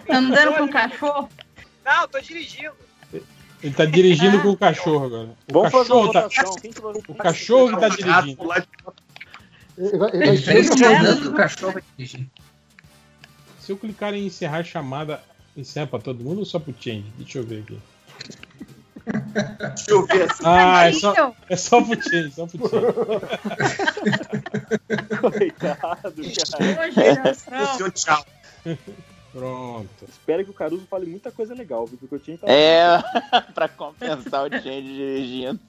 Tá 0.07 0.17
andando 0.17 0.57
com 0.57 0.65
o 0.65 0.71
cachorro? 0.71 1.29
Não, 1.85 2.09
tô 2.09 2.19
dirigindo. 2.21 2.75
Ele 3.63 3.75
tá 3.75 3.85
dirigindo 3.85 4.41
com 4.43 4.51
o 4.51 4.57
cachorro 4.57 5.07
agora. 5.07 5.29
O 5.49 5.53
vamos 5.53 5.71
fazer 5.73 5.93
uma 5.93 6.13
cachorro, 6.13 6.57
tá, 6.57 6.81
o 7.09 7.15
cachorro 7.15 7.69
que 7.75 7.81
tá 7.81 7.89
dirigindo. 7.89 8.43
Ele 9.79 9.99
vai- 9.99 10.11
ele 10.15 10.37
vai- 10.39 11.15
do 11.17 11.33
cachorro 11.33 11.81
dirigir. 11.97 12.27
Se 13.61 13.73
eu 13.73 13.77
clicar 13.77 14.15
em 14.15 14.27
encerrar 14.27 14.65
chamada, 14.65 15.23
encerra 15.57 15.87
pra 15.87 15.99
todo 15.99 16.23
mundo 16.25 16.39
ou 16.41 16.45
só 16.45 16.59
pro 16.59 16.75
change? 16.79 17.05
Deixa 17.19 17.39
eu 17.39 17.45
ver 17.45 17.63
aqui. 17.63 17.79
Deixa 19.07 19.91
eu 19.91 20.07
ver 20.07 20.31
assim. 20.31 20.43
Ah, 20.45 20.87
é 20.89 20.93
só, 20.93 21.35
é 21.49 21.57
só 21.57 21.83
pro 21.83 22.03
change, 22.03 22.33
só 22.33 22.47
pro 22.47 22.59
change. 22.69 22.87
Coitado, 25.21 26.13
cara. 26.13 26.89
Ô, 26.89 26.91
geração. 26.91 27.91
Tchau. 27.91 28.25
Pronto. 29.33 29.89
Espero 30.09 30.45
que 30.45 30.51
o 30.51 30.55
Caruso 30.55 30.87
fale 30.91 31.07
muita 31.07 31.31
coisa 31.31 31.55
legal, 31.55 31.87
viu? 31.87 31.99
Porque 31.99 32.15
eu 32.15 32.19
tinha 32.19 32.39
É, 32.51 32.99
pra 33.55 33.69
compensar 33.69 34.47
o 34.47 34.51
change 34.51 34.83
dirigindo. 34.83 35.61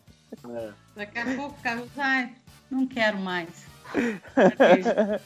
É. 0.49 0.69
Daqui 0.95 1.19
a 1.19 1.25
pouco 1.35 1.55
o 1.59 1.61
Caruso, 1.63 1.89
ai, 1.97 2.31
não 2.69 2.87
quero 2.87 3.17
mais. 3.19 3.49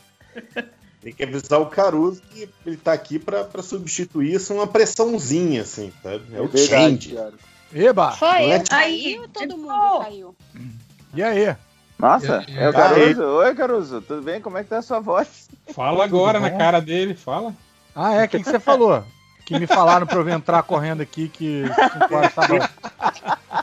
Tem 1.02 1.14
que 1.14 1.24
avisar 1.24 1.62
o 1.62 1.68
Caruso 1.68 2.22
que 2.32 2.50
ele 2.66 2.78
tá 2.78 2.92
aqui 2.94 3.20
pra, 3.20 3.44
pra 3.44 3.62
substituir 3.62 4.34
isso 4.34 4.54
uma 4.54 4.66
pressãozinha, 4.66 5.62
assim, 5.62 5.94
sabe? 6.02 6.24
É, 6.34 6.42
o 6.42 6.48
verdade, 6.48 6.68
change. 6.68 7.16
cara. 7.16 7.34
Eba! 7.74 8.12
Só 8.14 8.34
é 8.36 8.58
eu 8.58 8.64
caí 8.64 9.20
ou 9.20 9.28
todo 9.28 9.58
mundo 9.58 9.72
Ficou. 9.74 10.00
caiu? 10.02 10.36
E 11.14 11.24
aí? 11.24 11.56
Nossa, 12.00 12.44
E- 12.48 12.58
é 12.58 12.70
o 12.70 12.74
Caruso. 12.74 13.22
Oi, 13.24 13.56
Caruso, 13.56 14.02
tudo 14.02 14.22
bem? 14.24 14.42
Como 14.42 14.58
é 14.58 14.64
que 14.64 14.70
tá 14.70 14.80
a 14.80 14.82
sua 14.82 15.00
voz? 15.00 15.48
Fala 15.74 16.04
agora 16.04 16.40
na 16.40 16.50
cara 16.52 16.80
dele, 16.82 17.14
fala. 17.16 17.54
Ah, 17.96 18.14
é? 18.16 18.26
O 18.26 18.30
que, 18.30 18.40
que 18.40 18.46
você 18.50 18.60
falou? 18.60 19.04
Que 19.46 19.60
me 19.60 19.68
falaram 19.68 20.08
pra 20.08 20.18
eu 20.18 20.30
entrar 20.30 20.64
correndo 20.64 21.02
aqui 21.02 21.30
que 21.30 21.64
5 21.68 22.16
horas 22.16 22.34
tava. 22.34 22.70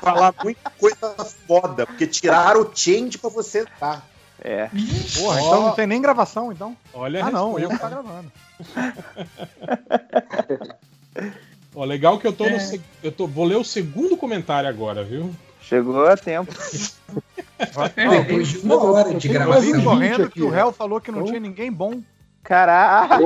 Falar 0.00 0.34
muita 0.42 0.70
coisa 0.78 1.14
foda, 1.46 1.86
porque 1.86 2.06
tiraram 2.06 2.62
o 2.62 2.70
change 2.74 3.18
pra 3.18 3.30
você 3.30 3.60
entrar. 3.60 4.06
É. 4.44 4.68
Porra, 5.16 5.40
então 5.40 5.62
não 5.62 5.72
tem 5.72 5.86
nem 5.86 6.00
gravação, 6.00 6.52
então. 6.52 6.76
Olha 6.94 7.24
Ah, 7.24 7.30
não, 7.30 7.58
eu 7.58 7.68
tá 7.78 7.88
gravando. 7.88 8.30
Ó, 11.74 11.84
legal 11.84 12.18
que 12.18 12.26
eu 12.26 12.32
tô 12.32 12.44
no. 12.44 12.56
É. 12.56 12.58
seg- 12.58 12.82
Eu 13.02 13.12
tô, 13.12 13.26
vou 13.26 13.44
ler 13.44 13.56
o 13.56 13.64
segundo 13.64 14.16
comentário 14.16 14.68
agora, 14.68 15.02
viu? 15.04 15.34
Chegou 15.60 16.06
a 16.06 16.16
tempo. 16.16 16.52
Depois 17.94 18.48
de 18.48 18.58
uma 18.58 18.82
hora 18.84 19.14
de 19.14 19.28
tenho 19.28 19.40
Eu 19.42 19.60
vim 19.60 19.70
gravação. 19.72 19.84
correndo 19.84 20.22
aqui, 20.24 20.32
que 20.34 20.42
o 20.42 20.50
réu 20.50 20.72
falou 20.72 21.00
que 21.00 21.10
não 21.10 21.18
Então- 21.20 21.28
tinha 21.28 21.40
ninguém 21.40 21.72
bom. 21.72 22.00
Caraca! 22.44 23.18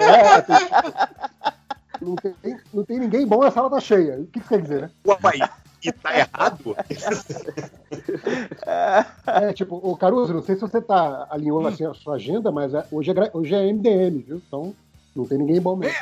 É, 0.00 0.40
tem- 0.42 0.68
não, 2.00 2.14
tem, 2.16 2.34
não 2.72 2.84
tem 2.84 2.98
ninguém 3.00 3.26
bom, 3.26 3.42
a 3.42 3.50
sala 3.50 3.68
tá 3.70 3.80
cheia. 3.80 4.16
O 4.20 4.26
que 4.26 4.38
isso 4.38 4.48
quer 4.48 4.62
dizer, 4.62 4.82
né? 4.82 4.90
Uai, 5.04 5.40
e 5.82 5.92
tá 5.92 6.16
errado? 6.16 6.76
É, 9.26 9.52
tipo, 9.52 9.76
o 9.82 9.96
Caruso, 9.96 10.32
não 10.34 10.42
sei 10.42 10.54
se 10.54 10.60
você 10.60 10.80
tá 10.80 11.26
alinhou 11.30 11.66
assim, 11.66 11.84
a 11.84 11.94
sua 11.94 12.14
agenda, 12.16 12.50
mas 12.52 12.74
é- 12.74 12.84
hoje, 12.90 13.10
é, 13.10 13.30
hoje 13.32 13.54
é 13.54 13.66
MDM, 13.72 14.18
viu? 14.26 14.42
Então, 14.46 14.74
não 15.14 15.26
tem 15.26 15.38
ninguém 15.38 15.60
bom 15.60 15.76
mesmo. 15.76 15.96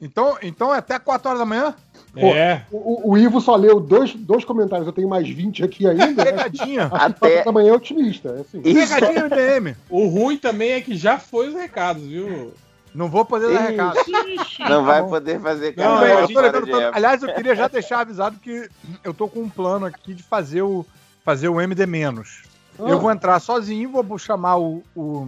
Então, 0.00 0.36
então 0.42 0.74
é 0.74 0.78
até 0.78 0.98
4 0.98 1.28
horas 1.28 1.40
da 1.40 1.46
manhã? 1.46 1.74
Pô, 2.14 2.26
É. 2.26 2.66
O, 2.70 3.12
o 3.12 3.18
Ivo 3.18 3.40
só 3.40 3.56
leu 3.56 3.80
dois, 3.80 4.14
dois 4.14 4.44
comentários, 4.44 4.86
eu 4.86 4.92
tenho 4.92 5.08
mais 5.08 5.28
20 5.28 5.64
aqui 5.64 5.86
ainda. 5.88 6.24
né? 6.24 6.32
Pegadinha. 6.32 6.90
Que 6.90 6.96
Até- 6.96 7.48
amanhã 7.48 7.70
é 7.70 7.74
otimista. 7.74 8.28
É 8.30 8.40
assim. 8.40 8.60
Pegadinha 8.60 9.24
MDM. 9.24 9.76
O 9.88 10.06
ruim 10.08 10.36
também 10.36 10.72
é 10.72 10.80
que 10.80 10.94
já 10.96 11.18
foi 11.18 11.48
os 11.48 11.54
recados, 11.54 12.02
viu? 12.02 12.52
Não 12.94 13.08
vou 13.08 13.24
poder 13.24 13.54
dar 13.54 13.60
recado. 13.60 13.96
Não 14.68 14.84
vai 14.84 15.00
bom. 15.00 15.08
poder 15.08 15.40
fazer 15.40 15.72
Não, 15.74 15.94
Não, 15.96 16.06
eu 16.06 16.28
tô 16.28 16.40
levando. 16.42 16.94
Aliás, 16.94 17.22
eu 17.22 17.34
queria 17.34 17.54
já 17.56 17.66
deixar 17.66 18.00
avisado 18.00 18.36
que 18.38 18.68
eu 19.02 19.14
tô 19.14 19.26
com 19.28 19.40
um 19.40 19.48
plano 19.48 19.86
aqui 19.86 20.12
de 20.12 20.22
fazer 20.22 20.60
o, 20.60 20.84
fazer 21.24 21.48
o 21.48 21.58
MD 21.58 21.86
menos. 21.86 22.42
Ah. 22.78 22.90
Eu 22.90 23.00
vou 23.00 23.10
entrar 23.10 23.40
sozinho, 23.40 23.90
vou 23.90 24.18
chamar 24.18 24.58
o, 24.58 24.82
o, 24.94 25.26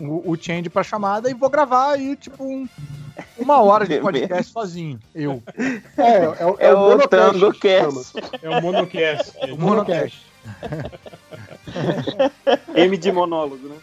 o, 0.00 0.30
o 0.32 0.36
Change 0.40 0.70
pra 0.70 0.82
chamada 0.82 1.28
e 1.30 1.34
vou 1.34 1.50
gravar 1.50 1.90
aí, 1.92 2.16
tipo, 2.16 2.42
um- 2.44 2.66
uma 3.38 3.60
hora 3.62 3.86
de 3.86 3.94
De 3.96 4.00
podcast 4.00 4.52
sozinho. 4.52 4.98
Eu. 5.14 5.42
É, 5.96 6.42
é, 6.42 6.46
o- 6.46 6.56
É 6.58 6.74
o 6.74 6.78
monocast 6.78 7.08
Tango 7.08 7.52
que 7.52 7.80
chama. 7.80 8.02
Cast. 8.02 8.44
É 8.44 8.48
o 8.50 8.62
Monocast. 8.62 9.32
O 9.52 9.56
Monocast. 9.56 10.26
M 12.74 12.96
de 12.96 13.12
monólogo, 13.12 13.68
né? 13.68 13.76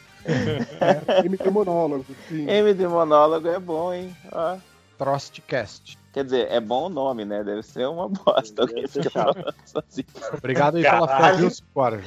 MT 1.26 1.50
monólogo, 1.50 2.06
sim. 2.28 2.50
M 2.50 2.74
de 2.74 2.88
monólogo 2.88 3.48
é 3.48 3.60
bom, 3.60 3.94
hein? 3.94 4.16
Ó. 4.32 4.58
Trostcast. 4.98 5.98
Quer 6.12 6.24
dizer, 6.24 6.48
é 6.52 6.60
bom 6.60 6.88
o 6.88 6.90
nome, 6.90 7.24
né? 7.24 7.44
Deve 7.44 7.62
ser 7.62 7.88
uma 7.88 8.10
bosta. 8.10 8.64
Alguém 8.64 8.88
fica 8.88 9.12
falando 9.12 9.54
sozinho. 9.64 10.08
Obrigado 10.36 10.78
aí 10.78 10.84
pela 10.84 11.08
fé, 11.08 11.34
viu. 11.38 11.52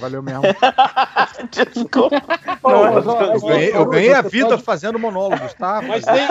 Valeu 0.01 0.23
mesmo. 0.23 0.43
Desculpa. 1.51 2.23
Ó, 2.63 2.87
Eu 3.35 3.41
ganhei, 3.41 3.77
eu 3.77 3.87
ganhei 3.87 4.13
a 4.15 4.23
vida 4.23 4.49
pode- 4.51 4.63
fazendo 4.63 4.99
monólogos, 4.99 5.55
tá? 5.55 5.81
Mas 5.83 6.05
tem- 6.05 6.27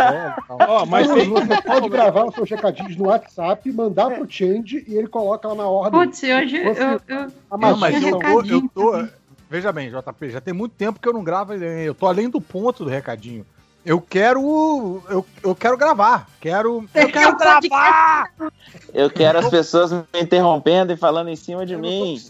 Ó, 0.49 0.85
mas 0.85 1.07
tem. 1.09 1.29
você 1.29 1.61
pode 1.61 1.89
gravar 1.89 2.25
os 2.25 2.35
seus 2.35 2.49
recadinhos 2.49 2.95
no 2.97 3.07
WhatsApp, 3.07 3.71
mandar 3.71 4.11
pro 4.11 4.29
Change 4.29 4.83
e 4.87 4.95
ele 4.97 5.07
coloca 5.07 5.47
lá 5.47 5.55
na 5.55 5.65
ordem. 5.65 5.99
Putz, 5.99 6.23
hoje 6.23 6.57
eu, 6.57 6.73
Você- 6.75 6.83
eu, 6.83 7.01
eu, 7.07 7.31
Não, 7.57 7.77
mas 7.77 8.03
eu 8.03 8.19
tô, 8.19 8.41
eu 8.43 8.69
tô. 8.73 9.07
Veja 9.49 9.71
bem, 9.71 9.89
JP, 9.89 10.29
já 10.29 10.39
tem 10.41 10.53
muito 10.53 10.73
tempo 10.75 10.99
que 10.99 11.07
eu 11.07 11.13
não 11.13 11.23
gravo. 11.23 11.53
Eu 11.53 11.93
tô 11.95 12.05
além 12.07 12.29
do 12.29 12.39
ponto 12.41 12.83
do 12.83 12.89
recadinho. 12.89 13.45
Eu 13.83 13.99
quero. 13.99 15.01
Eu, 15.09 15.25
eu 15.43 15.55
quero 15.55 15.75
gravar. 15.75 16.27
Quero. 16.39 16.87
Eu 16.93 17.09
quero 17.11 17.35
gravar! 17.37 18.29
Eu 18.93 19.09
quero 19.09 19.39
as 19.39 19.49
pessoas 19.49 19.91
me 19.91 20.03
interrompendo 20.21 20.93
e 20.93 20.97
falando 20.97 21.29
em 21.29 21.35
cima 21.35 21.65
de 21.65 21.73
Eu 21.73 21.79
mim. 21.79 22.21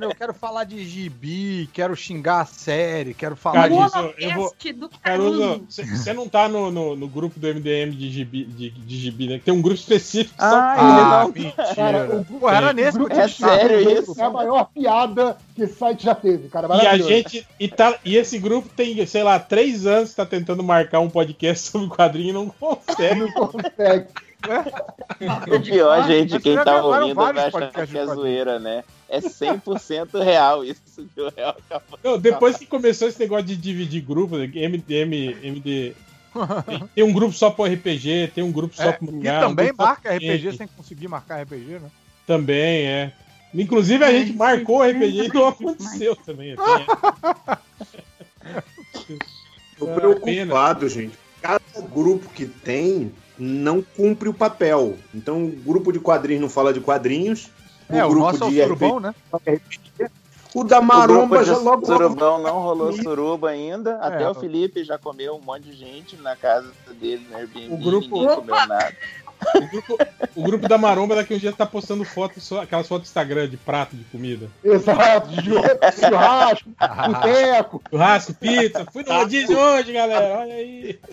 Eu 0.00 0.14
quero 0.14 0.34
falar 0.34 0.64
de 0.64 0.84
gibi, 0.84 1.68
quero 1.72 1.94
xingar 1.94 2.40
a 2.40 2.44
série, 2.44 3.14
quero 3.14 3.36
falar 3.36 3.68
isso, 3.86 4.14
eu 4.18 4.34
vou. 4.34 4.54
Caruso, 5.02 5.64
você 5.68 6.12
não 6.12 6.28
tá 6.28 6.48
no, 6.48 6.70
no, 6.70 6.96
no 6.96 7.08
grupo 7.08 7.38
do 7.38 7.46
MDM 7.46 7.90
de 7.92 8.10
gibi, 8.10 8.44
de, 8.44 8.70
de 8.70 8.96
gibi, 8.98 9.28
né? 9.28 9.40
Tem 9.44 9.54
um 9.54 9.62
grupo 9.62 9.78
específico 9.78 10.34
Ah, 10.38 10.50
só 10.50 10.82
ele 10.82 11.00
Ah, 11.00 11.22
não- 11.22 11.28
mentira. 11.32 11.74
Cara, 11.74 12.16
o- 12.16 12.24
Pô, 12.24 12.50
era 12.50 12.72
nesse 12.72 12.98
que 13.04 13.12
É 13.12 13.26
de 13.26 13.32
sério 13.32 13.84
chat 13.84 14.02
isso? 14.02 14.20
É 14.20 14.24
a 14.24 14.30
maior 14.30 14.64
piada 14.74 15.36
que 15.56 15.62
esse 15.62 15.74
site 15.74 16.04
já 16.04 16.14
teve, 16.14 16.48
cara. 16.48 16.68
E 16.76 16.86
a 16.86 16.98
gente. 16.98 17.46
E, 17.58 17.66
tá, 17.66 17.98
e 18.04 18.16
esse 18.16 18.38
grupo 18.38 18.68
tem, 18.68 19.04
sei 19.06 19.22
lá, 19.22 19.40
três 19.40 19.86
anos 19.86 20.10
que 20.10 20.16
tá 20.16 20.26
tentando 20.26 20.62
marcar 20.62 21.00
um 21.00 21.08
podcast 21.08 21.66
sobre 21.72 21.88
quadrinho 21.88 22.30
e 22.30 22.32
não 22.32 22.48
consegue. 22.48 23.20
Não 23.20 23.32
consegue. 23.32 24.06
O 25.18 25.60
pior, 25.60 26.06
gente, 26.06 26.38
quem 26.38 26.54
tá 26.56 26.84
ouvindo 26.84 27.14
vai 27.14 27.36
achar 27.36 27.86
que 27.86 27.98
é 27.98 28.06
zoeira, 28.06 28.58
né? 28.60 28.84
É 29.08 29.18
100% 29.18 30.22
real 30.22 30.64
isso 30.64 31.08
que 31.12 31.20
o 31.20 31.32
Real 31.34 31.56
acabou. 31.58 31.98
Não, 32.04 32.18
depois 32.18 32.56
que 32.56 32.66
começou 32.66 33.08
esse 33.08 33.18
negócio 33.18 33.46
de 33.46 33.56
dividir 33.56 34.02
grupos, 34.02 34.38
né, 34.38 34.46
MDM, 34.46 35.36
MD. 35.42 35.94
Tem, 36.94 37.02
um 37.02 37.12
grupo 37.12 37.32
só 37.32 37.50
pro 37.50 37.64
RPG, 37.64 38.32
tem 38.34 38.44
um 38.44 38.52
grupo 38.52 38.76
só 38.76 38.90
É, 38.90 38.92
pro 38.92 39.08
e 39.08 39.12
mangá. 39.12 39.38
um 39.38 39.48
também 39.48 39.68
só 39.68 39.82
marca 39.82 40.14
RPG 40.14 40.56
sem 40.56 40.68
conseguir 40.68 41.08
marcar 41.08 41.42
RPG, 41.42 41.78
né? 41.80 41.90
Também, 42.26 42.86
é. 42.86 43.12
Inclusive 43.54 44.04
a 44.04 44.10
gente 44.12 44.32
marcou 44.34 44.78
o 44.78 44.82
RPG 44.82 45.26
e 45.26 45.28
não 45.32 45.48
aconteceu 45.48 46.14
também. 46.16 46.54
assim, 46.58 46.84
Tô 49.78 49.86
Ah, 49.90 49.94
preocupado, 49.94 50.88
gente. 50.88 51.18
Cada 51.40 51.60
grupo 51.92 52.28
que 52.30 52.46
tem 52.46 53.12
não 53.38 53.82
cumpre 53.82 54.28
o 54.28 54.34
papel. 54.34 54.96
Então, 55.14 55.44
o 55.44 55.48
grupo 55.50 55.92
de 55.92 56.00
quadrinhos 56.00 56.42
não 56.42 56.48
fala 56.48 56.72
de 56.72 56.80
quadrinhos. 56.80 57.50
É, 57.88 58.04
o 58.04 58.08
grupo 58.08 58.24
nosso 58.26 58.44
é 58.44 58.46
o 58.46 58.50
de 58.50 58.62
surubão, 58.62 59.00
né? 59.00 59.14
O 60.54 60.64
da 60.64 60.80
O 60.80 60.82
Maromba 60.82 61.36
grupo 61.36 61.44
já 61.44 61.54
de 61.54 61.60
logo. 61.64 61.86
surubão 61.86 62.42
não 62.42 62.60
rolou 62.60 62.92
suruba 62.94 63.50
ainda. 63.50 63.98
Até 63.98 64.22
É. 64.24 64.28
o 64.28 64.34
Felipe 64.34 64.82
já 64.82 64.96
comeu 64.98 65.36
um 65.36 65.40
monte 65.40 65.64
de 65.64 65.74
gente 65.74 66.16
na 66.16 66.34
casa 66.34 66.72
dele 66.98 67.26
no 67.30 67.36
Airbnb. 67.36 67.74
O 67.74 67.76
grupo- 67.76 68.18
Ninguém 68.20 68.34
comeu 68.36 68.54
nada. 68.66 68.96
O 69.54 69.68
grupo, 69.68 69.98
o 70.34 70.42
grupo 70.42 70.68
da 70.68 70.78
Maromba 70.78 71.14
daqui 71.14 71.34
um 71.34 71.38
dia 71.38 71.52
tá 71.52 71.66
postando 71.66 72.04
fotos, 72.04 72.42
só, 72.42 72.62
aquelas 72.62 72.88
fotos 72.88 73.08
do 73.08 73.10
Instagram 73.10 73.48
de 73.48 73.56
prato 73.56 73.96
de 73.96 74.04
comida. 74.04 74.50
Exato. 74.64 75.28
Churrasco, 75.42 76.00
churrasco, 76.00 76.70
boteco. 77.06 77.82
Churrasco, 77.90 78.34
pizza. 78.34 78.86
Fui 78.92 79.04
no 79.04 79.12
rodízio 79.12 79.58
hoje, 79.58 79.92
galera. 79.92 80.40
Olha 80.40 80.54
aí. 80.54 80.98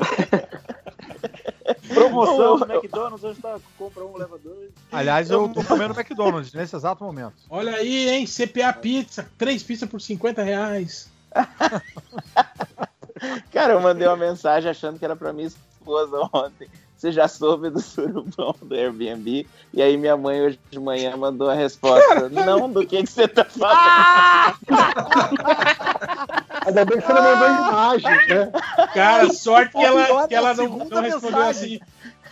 Promoção 1.87 2.59
do 2.59 2.73
McDonald's, 2.73 3.23
hoje 3.23 3.39
tá, 3.41 3.57
compra 3.77 4.05
um, 4.05 4.17
leva 4.17 4.37
dois. 4.37 4.71
Aliás, 4.91 5.29
eu 5.29 5.47
tô 5.49 5.63
comendo 5.63 5.93
McDonald's 5.93 6.53
nesse 6.53 6.75
exato 6.75 7.03
momento. 7.03 7.33
Olha 7.49 7.75
aí, 7.75 8.09
hein? 8.09 8.25
CPA 8.25 8.73
Pizza. 8.73 9.29
Três 9.37 9.63
pizzas 9.63 9.89
por 9.89 10.01
50 10.01 10.43
reais. 10.43 11.09
Cara, 13.51 13.73
eu 13.73 13.81
mandei 13.81 14.07
uma 14.07 14.17
mensagem 14.17 14.69
achando 14.69 14.99
que 14.99 15.05
era 15.05 15.15
pra 15.15 15.31
minha 15.31 15.47
esposa 15.47 16.29
ontem. 16.33 16.67
Você 17.03 17.11
já 17.11 17.27
soube 17.27 17.69
do 17.69 17.81
surubão 17.81 18.55
do 18.61 18.73
Airbnb? 18.73 19.45
E 19.73 19.81
aí 19.81 19.97
minha 19.97 20.15
mãe 20.15 20.41
hoje 20.41 20.57
de 20.71 20.79
manhã 20.79 21.17
mandou 21.17 21.49
a 21.49 21.53
resposta. 21.53 22.29
Não, 22.29 22.71
do 22.71 22.87
que, 22.87 23.03
que 23.03 23.11
você 23.11 23.27
tá 23.27 23.43
falando? 23.43 24.55
Ainda 26.65 26.85
bem 26.85 27.01
que 27.01 27.05
você 27.05 27.11
não 27.11 27.21
mandou 27.21 27.47
imagem, 27.49 28.27
né? 28.29 28.51
Cara, 28.93 29.29
sorte 29.33 29.73
que 29.73 29.83
ela, 29.83 30.27
que 30.29 30.33
ela 30.33 30.53
não, 30.53 30.77
não 30.77 31.01
respondeu 31.01 31.01
mensagem. 31.01 31.75
assim. 31.75 31.79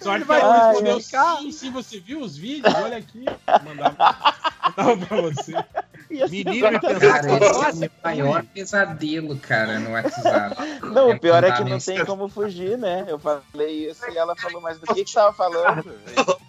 Sorte 0.02 0.22
que 0.22 0.28
vai 0.30 0.40
ela 0.40 0.70
respondeu 0.70 1.02
sim, 1.02 1.52
sim, 1.52 1.70
você 1.70 2.00
viu 2.00 2.22
os 2.22 2.38
vídeos? 2.38 2.74
Olha 2.74 2.96
aqui. 2.96 3.26
Mandava, 3.66 4.34
mandava 4.78 5.06
pra 5.06 5.22
você. 5.22 5.54
Menino 6.30 6.60
Cara, 6.60 6.80
pensar 6.80 7.70
esse 7.70 7.86
é 7.86 7.88
o 7.88 7.92
maior 8.04 8.44
pesadelo, 8.44 9.38
cara, 9.38 9.80
no 9.80 9.92
WhatsApp. 9.96 10.56
Não, 10.84 11.12
o 11.12 11.20
pior 11.20 11.44
é 11.44 11.52
que 11.52 11.64
não 11.64 11.80
tem 11.80 12.06
como 12.06 12.28
fugir, 12.28 12.78
né? 12.78 13.06
Eu 13.08 13.18
falei 13.18 13.90
isso 13.90 14.04
e 14.10 14.18
ela 14.18 14.36
falou, 14.36 14.62
mas 14.62 14.78
do 14.80 14.88
que 14.88 15.04
que 15.04 15.10
você 15.10 15.16
tava 15.16 15.34
falando? 15.34 15.94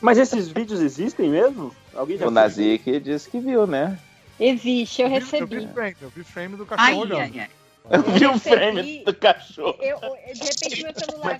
Mas 0.00 0.16
esses 0.16 0.48
vídeos 0.48 0.80
existem 0.80 1.28
mesmo? 1.28 1.74
Alguém 1.94 2.16
já 2.16 2.26
O 2.26 2.30
Nazik 2.30 3.00
disse 3.00 3.28
que 3.28 3.38
viu, 3.38 3.66
né? 3.66 3.98
Existe, 4.38 5.02
eu 5.02 5.08
Eu 5.08 5.14
vi 5.14 5.18
recebi. 5.20 5.68
frame, 5.68 5.96
eu 6.00 6.08
vi 6.08 6.24
frame 6.24 6.56
do 6.56 6.64
cachorro 6.64 6.88
Ai, 6.88 6.94
olhando. 6.98 7.20
ai, 7.20 7.40
ai. 7.90 7.98
Eu 7.98 8.02
vi 8.02 8.26
o 8.26 8.32
recebi. 8.32 8.56
frame 8.56 9.04
do 9.04 9.14
cachorro. 9.14 9.76
Eu, 9.80 9.98
eu- 10.02 10.34
de 10.34 10.40
repente 10.40 10.82
meu 10.82 10.94
celular 10.98 11.38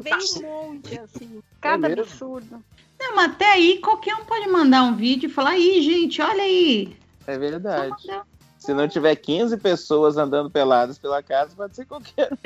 veio 0.00 0.18
um 0.36 0.42
monte, 0.42 0.98
assim. 0.98 1.40
Cada 1.60 1.88
absurdo. 1.88 2.62
Não, 2.98 3.16
mas 3.16 3.32
até 3.32 3.52
aí 3.52 3.78
qualquer 3.80 4.14
um 4.14 4.24
pode 4.24 4.48
mandar 4.48 4.82
um 4.82 4.96
vídeo 4.96 5.28
e 5.28 5.32
falar, 5.32 5.50
aí, 5.50 5.82
gente, 5.82 6.20
olha 6.20 6.42
aí. 6.42 6.96
É 7.26 7.38
verdade. 7.38 7.94
Se 8.58 8.72
não 8.74 8.88
tiver 8.88 9.14
15 9.14 9.56
pessoas 9.58 10.16
andando 10.16 10.50
peladas 10.50 10.98
pela 10.98 11.22
casa, 11.22 11.54
pode 11.54 11.76
ser 11.76 11.84
qualquer 11.84 12.30
um. 12.32 12.36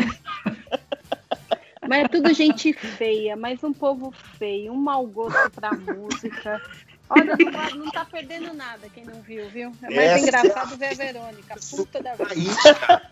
Mas 1.89 2.05
é 2.05 2.09
tudo 2.09 2.33
gente 2.33 2.73
feia, 2.73 3.37
mas 3.37 3.65
um 3.65 3.73
povo 3.73 4.13
feio, 4.39 4.73
um 4.73 4.77
mau 4.77 5.07
gosto 5.07 5.51
pra 5.51 5.73
música. 5.73 6.61
Olha, 7.11 7.37
não 7.37 7.51
tá, 7.53 7.71
não 7.75 7.91
tá 7.91 8.05
perdendo 8.05 8.55
nada 8.55 8.89
quem 8.95 9.05
não 9.05 9.21
viu, 9.23 9.49
viu? 9.51 9.73
É 9.83 9.95
mais 9.95 10.11
Essa- 10.13 10.21
engraçado 10.21 10.77
ver 10.77 10.87
a 10.87 10.95
Verônica, 10.95 11.55
puta 11.71 12.01
da 12.03 12.15
vida. 12.15 13.03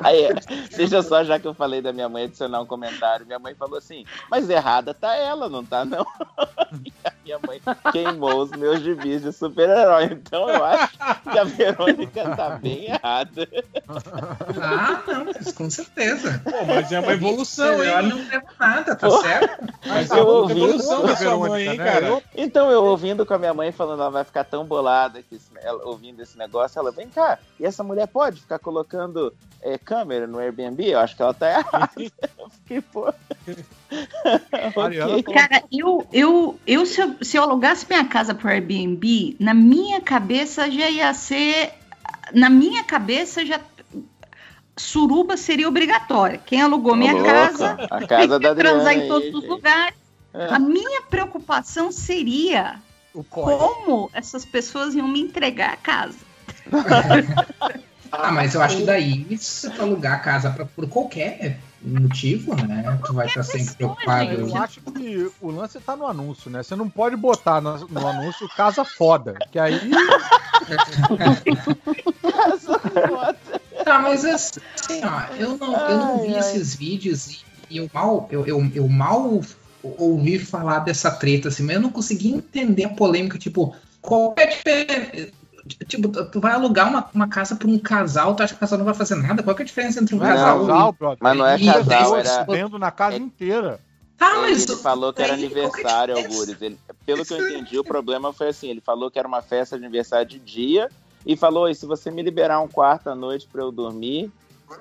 Aí, 0.00 0.28
deixa 0.76 1.02
só, 1.02 1.24
já 1.24 1.38
que 1.40 1.46
eu 1.46 1.54
falei 1.54 1.80
da 1.80 1.92
minha 1.92 2.08
mãe 2.08 2.24
adicionar 2.24 2.60
um 2.60 2.66
comentário. 2.66 3.26
Minha 3.26 3.38
mãe 3.38 3.54
falou 3.54 3.78
assim: 3.78 4.04
Mas 4.30 4.48
errada 4.48 4.92
tá 4.94 5.16
ela, 5.16 5.48
não 5.48 5.64
tá 5.64 5.84
não? 5.84 6.06
E 7.24 7.32
a 7.32 7.38
minha 7.38 7.38
mãe 7.46 7.60
queimou 7.92 8.42
os 8.42 8.50
meus 8.50 8.80
gibis 8.80 9.22
de 9.22 9.30
super-herói. 9.32 10.04
Então 10.12 10.48
eu 10.48 10.64
acho 10.64 10.92
que 11.30 11.38
a 11.38 11.44
Verônica 11.44 12.34
tá 12.36 12.50
bem 12.50 12.86
errada. 12.86 13.48
Ah, 14.60 15.02
não, 15.06 15.24
mas 15.26 15.52
com 15.52 15.68
certeza. 15.70 16.40
Pô, 16.44 16.64
mas 16.66 16.90
é 16.90 16.98
uma 17.00 17.12
evolução, 17.12 17.82
hein? 17.84 18.08
não 18.08 18.16
leva 18.28 18.46
nada, 18.58 18.96
tá 18.96 19.08
Pô. 19.08 19.20
certo? 19.20 19.72
Mas 19.86 20.10
Eu 20.10 20.16
é 20.16 20.22
uma 20.22 20.50
evolução 20.50 21.06
da 21.06 21.16
sua 21.16 21.36
mãe, 21.36 21.68
hein, 21.68 21.76
cara? 21.76 22.22
Então 22.34 22.70
eu 22.70 22.84
ouvindo 22.84 23.21
com 23.26 23.34
a 23.34 23.38
minha 23.38 23.54
mãe 23.54 23.72
falando, 23.72 24.00
ela 24.00 24.10
vai 24.10 24.24
ficar 24.24 24.44
tão 24.44 24.64
bolada 24.64 25.22
que 25.22 25.34
esse- 25.36 25.50
ela, 25.62 25.84
ouvindo 25.86 26.20
esse 26.22 26.36
negócio, 26.38 26.78
ela 26.78 26.90
vem 26.92 27.08
cá, 27.08 27.38
e 27.58 27.64
essa 27.66 27.82
mulher 27.82 28.06
pode 28.08 28.40
ficar 28.40 28.58
colocando 28.58 29.32
é, 29.64 29.78
câmera 29.78 30.26
no 30.26 30.38
Airbnb? 30.40 30.84
Eu 30.90 30.98
acho 30.98 31.14
que 31.14 31.22
ela 31.22 31.32
tá 31.32 31.48
errada. 31.48 31.90
Eu 32.38 32.50
fiquei, 32.50 32.80
pô. 32.80 33.12
Mariana 34.76 35.16
ok. 35.16 35.22
falou- 35.22 35.38
Cara, 35.38 35.62
eu, 35.70 36.06
eu, 36.12 36.60
eu, 36.66 36.86
se 36.86 37.00
eu 37.00 37.14
se 37.22 37.36
eu 37.36 37.42
alugasse 37.42 37.86
minha 37.88 38.04
casa 38.06 38.34
pro 38.34 38.48
Airbnb, 38.48 39.36
na 39.38 39.54
minha 39.54 40.00
cabeça 40.00 40.70
já 40.70 40.88
ia 40.90 41.12
ser. 41.14 41.72
Na 42.34 42.48
minha 42.50 42.82
cabeça 42.84 43.44
já. 43.44 43.60
Suruba 44.76 45.36
seria 45.36 45.68
obrigatória. 45.68 46.38
Quem 46.44 46.62
alugou 46.62 46.96
minha 46.96 47.12
Ô, 47.14 47.18
louca, 47.18 47.30
casa 47.32 47.72
a 47.90 48.06
casa 48.06 48.06
tem 48.06 48.28
da 48.28 48.38
que 48.54 48.54
transar 48.60 48.86
Adriana 48.92 48.94
em 48.94 49.08
todos 49.08 49.24
aí, 49.24 49.34
os 49.34 49.40
gente. 49.42 49.50
lugares. 49.50 49.94
A 50.34 50.58
minha 50.58 51.02
preocupação 51.02 51.92
seria 51.92 52.76
como 53.28 54.10
essas 54.12 54.44
pessoas 54.44 54.94
iam 54.94 55.08
me 55.08 55.20
entregar 55.20 55.72
a 55.72 55.76
casa. 55.76 56.18
Ah, 58.14 58.30
mas 58.30 58.54
eu 58.54 58.60
acho 58.60 58.76
que 58.76 58.84
daí, 58.84 59.38
se 59.38 59.70
tu 59.70 59.80
alugar 59.80 60.12
a 60.12 60.18
casa 60.18 60.50
pra, 60.50 60.66
por 60.66 60.86
qualquer 60.86 61.58
motivo, 61.80 62.54
né? 62.54 63.00
Tu 63.06 63.14
vai 63.14 63.26
estar 63.26 63.42
sempre 63.42 63.74
preocupado. 63.74 64.32
Eu 64.32 64.54
acho 64.54 64.82
que 64.82 65.30
o 65.40 65.50
lance 65.50 65.80
tá 65.80 65.96
no 65.96 66.06
anúncio, 66.06 66.50
né? 66.50 66.62
Você 66.62 66.76
não 66.76 66.90
pode 66.90 67.16
botar 67.16 67.62
no, 67.62 67.88
no 67.88 68.06
anúncio 68.06 68.46
casa 68.50 68.84
foda, 68.84 69.38
que 69.50 69.58
aí. 69.58 69.80
Tá, 73.84 73.98
mas 73.98 74.24
assim, 74.24 74.60
ó, 75.02 75.34
eu 75.34 75.56
não, 75.56 75.74
eu 75.88 75.98
não 75.98 76.20
vi 76.20 76.36
esses 76.36 76.74
vídeos 76.74 77.44
e 77.68 77.78
eu 77.78 77.90
mal, 77.92 78.28
eu, 78.30 78.46
eu, 78.46 78.70
eu 78.74 78.88
mal 78.88 79.40
ouvi 79.82 80.38
falar 80.38 80.80
dessa 80.80 81.10
treta, 81.10 81.48
assim, 81.48 81.62
mas 81.62 81.76
eu 81.76 81.82
não 81.82 81.90
consegui 81.90 82.32
entender 82.32 82.84
a 82.84 82.88
polêmica, 82.90 83.38
tipo, 83.38 83.74
qual 84.00 84.34
é 84.38 84.42
a 84.44 84.46
diferença? 84.46 85.32
Tipo, 85.86 86.08
tu 86.26 86.40
vai 86.40 86.52
alugar 86.52 86.88
uma, 86.88 87.08
uma 87.14 87.28
casa 87.28 87.54
pra 87.54 87.68
um 87.68 87.78
casal, 87.78 88.34
tu 88.34 88.42
acha 88.42 88.52
que 88.52 88.56
o 88.58 88.60
casal 88.60 88.78
não 88.78 88.84
vai 88.84 88.94
fazer 88.94 89.14
nada? 89.14 89.42
Qual 89.44 89.54
que 89.54 89.62
é 89.62 89.64
a 89.64 89.66
diferença 89.66 90.00
entre 90.00 90.14
um 90.14 90.18
Não 90.18 90.26
é 90.26 90.30
casal 90.34 90.66
casal, 90.66 90.96
e... 91.00 91.16
Mas 91.20 91.36
não 91.38 91.46
é 91.46 91.56
e- 91.56 91.66
casal, 91.66 92.16
era- 92.16 92.42
Vendo 92.44 92.78
na 92.78 92.90
casa 92.90 93.16
inteira. 93.16 93.78
Ah, 94.18 94.40
mas 94.42 94.68
ele 94.68 94.76
falou 94.78 95.12
que 95.12 95.20
era 95.22 95.32
é 95.32 95.34
aniversário? 95.34 96.16
Algures. 96.16 96.60
Ele- 96.60 96.78
pelo 97.06 97.24
que 97.24 97.32
eu 97.32 97.48
entendi, 97.48 97.78
o 97.78 97.84
problema 97.84 98.32
foi 98.32 98.48
assim: 98.48 98.68
ele 98.70 98.80
falou 98.80 99.10
que 99.10 99.18
era 99.18 99.26
uma 99.26 99.42
festa 99.42 99.76
de 99.78 99.84
aniversário 99.84 100.26
de 100.26 100.38
dia 100.38 100.88
e 101.26 101.36
falou: 101.36 101.68
e 101.68 101.74
se 101.74 101.86
você 101.86 102.08
me 102.10 102.22
liberar 102.22 102.60
um 102.60 102.68
quarto 102.68 103.08
à 103.10 103.14
noite 103.16 103.48
pra 103.50 103.62
eu 103.62 103.72
dormir, 103.72 104.30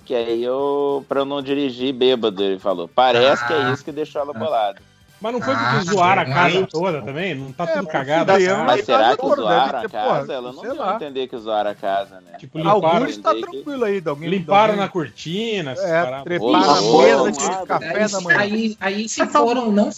que 0.05 0.13
aí 0.13 0.43
eu. 0.43 1.03
pra 1.09 1.21
eu 1.21 1.25
não 1.25 1.41
dirigir 1.41 1.91
bêbado, 1.93 2.43
ele 2.43 2.59
falou. 2.59 2.88
Parece 2.88 3.45
que 3.47 3.53
é 3.53 3.63
Ah. 3.63 3.71
isso 3.71 3.83
que 3.83 3.91
deixou 3.91 4.21
ela 4.21 4.33
bolada. 4.33 4.80
Mas 5.22 5.33
não 5.33 5.40
foi 5.41 5.53
porque 5.53 5.75
Ah, 5.75 5.83
zoaram 5.83 6.22
a 6.24 6.25
casa 6.25 6.67
toda 6.67 7.01
também? 7.03 7.35
Não 7.35 7.51
tá 7.51 7.66
É, 7.66 7.67
tudo 7.74 7.85
cagado? 7.88 8.32
assim? 8.32 8.48
mas 8.48 8.66
Mas 8.66 8.85
será 8.85 9.16
que 9.16 9.27
zoaram 9.27 9.80
a 9.80 9.88
casa? 9.90 10.33
Ela 10.33 10.51
não 10.51 10.61
deu 10.64 10.83
a 10.83 10.95
entender 10.95 11.27
que 11.27 11.38
zoaram 11.38 11.69
a 11.69 11.75
casa, 11.75 12.19
né? 12.22 12.38
Tipo, 12.40 12.58
limparam, 12.58 12.85
Alguns 12.98 13.17
tá 13.17 13.35
que- 13.35 13.41
tranquilo 13.41 13.83
aí, 13.85 14.01
de 14.01 14.09
alguém. 14.09 14.30
limparam 14.30 14.75
na 14.75 14.90
cortina, 14.90 15.74
É, 15.74 16.03
paradas. 16.03 16.24
trepar 16.24 16.48
Ô, 16.50 16.51
na 16.51 16.82
mesa 16.82 17.32
de 17.32 17.66
café 17.67 18.03
Aí, 18.03 18.11
da 18.11 18.22
manhã. 18.22 18.40
aí, 18.40 18.77
aí 18.80 19.08
se 19.09 19.25
foram, 19.27 19.72
não 19.72 19.90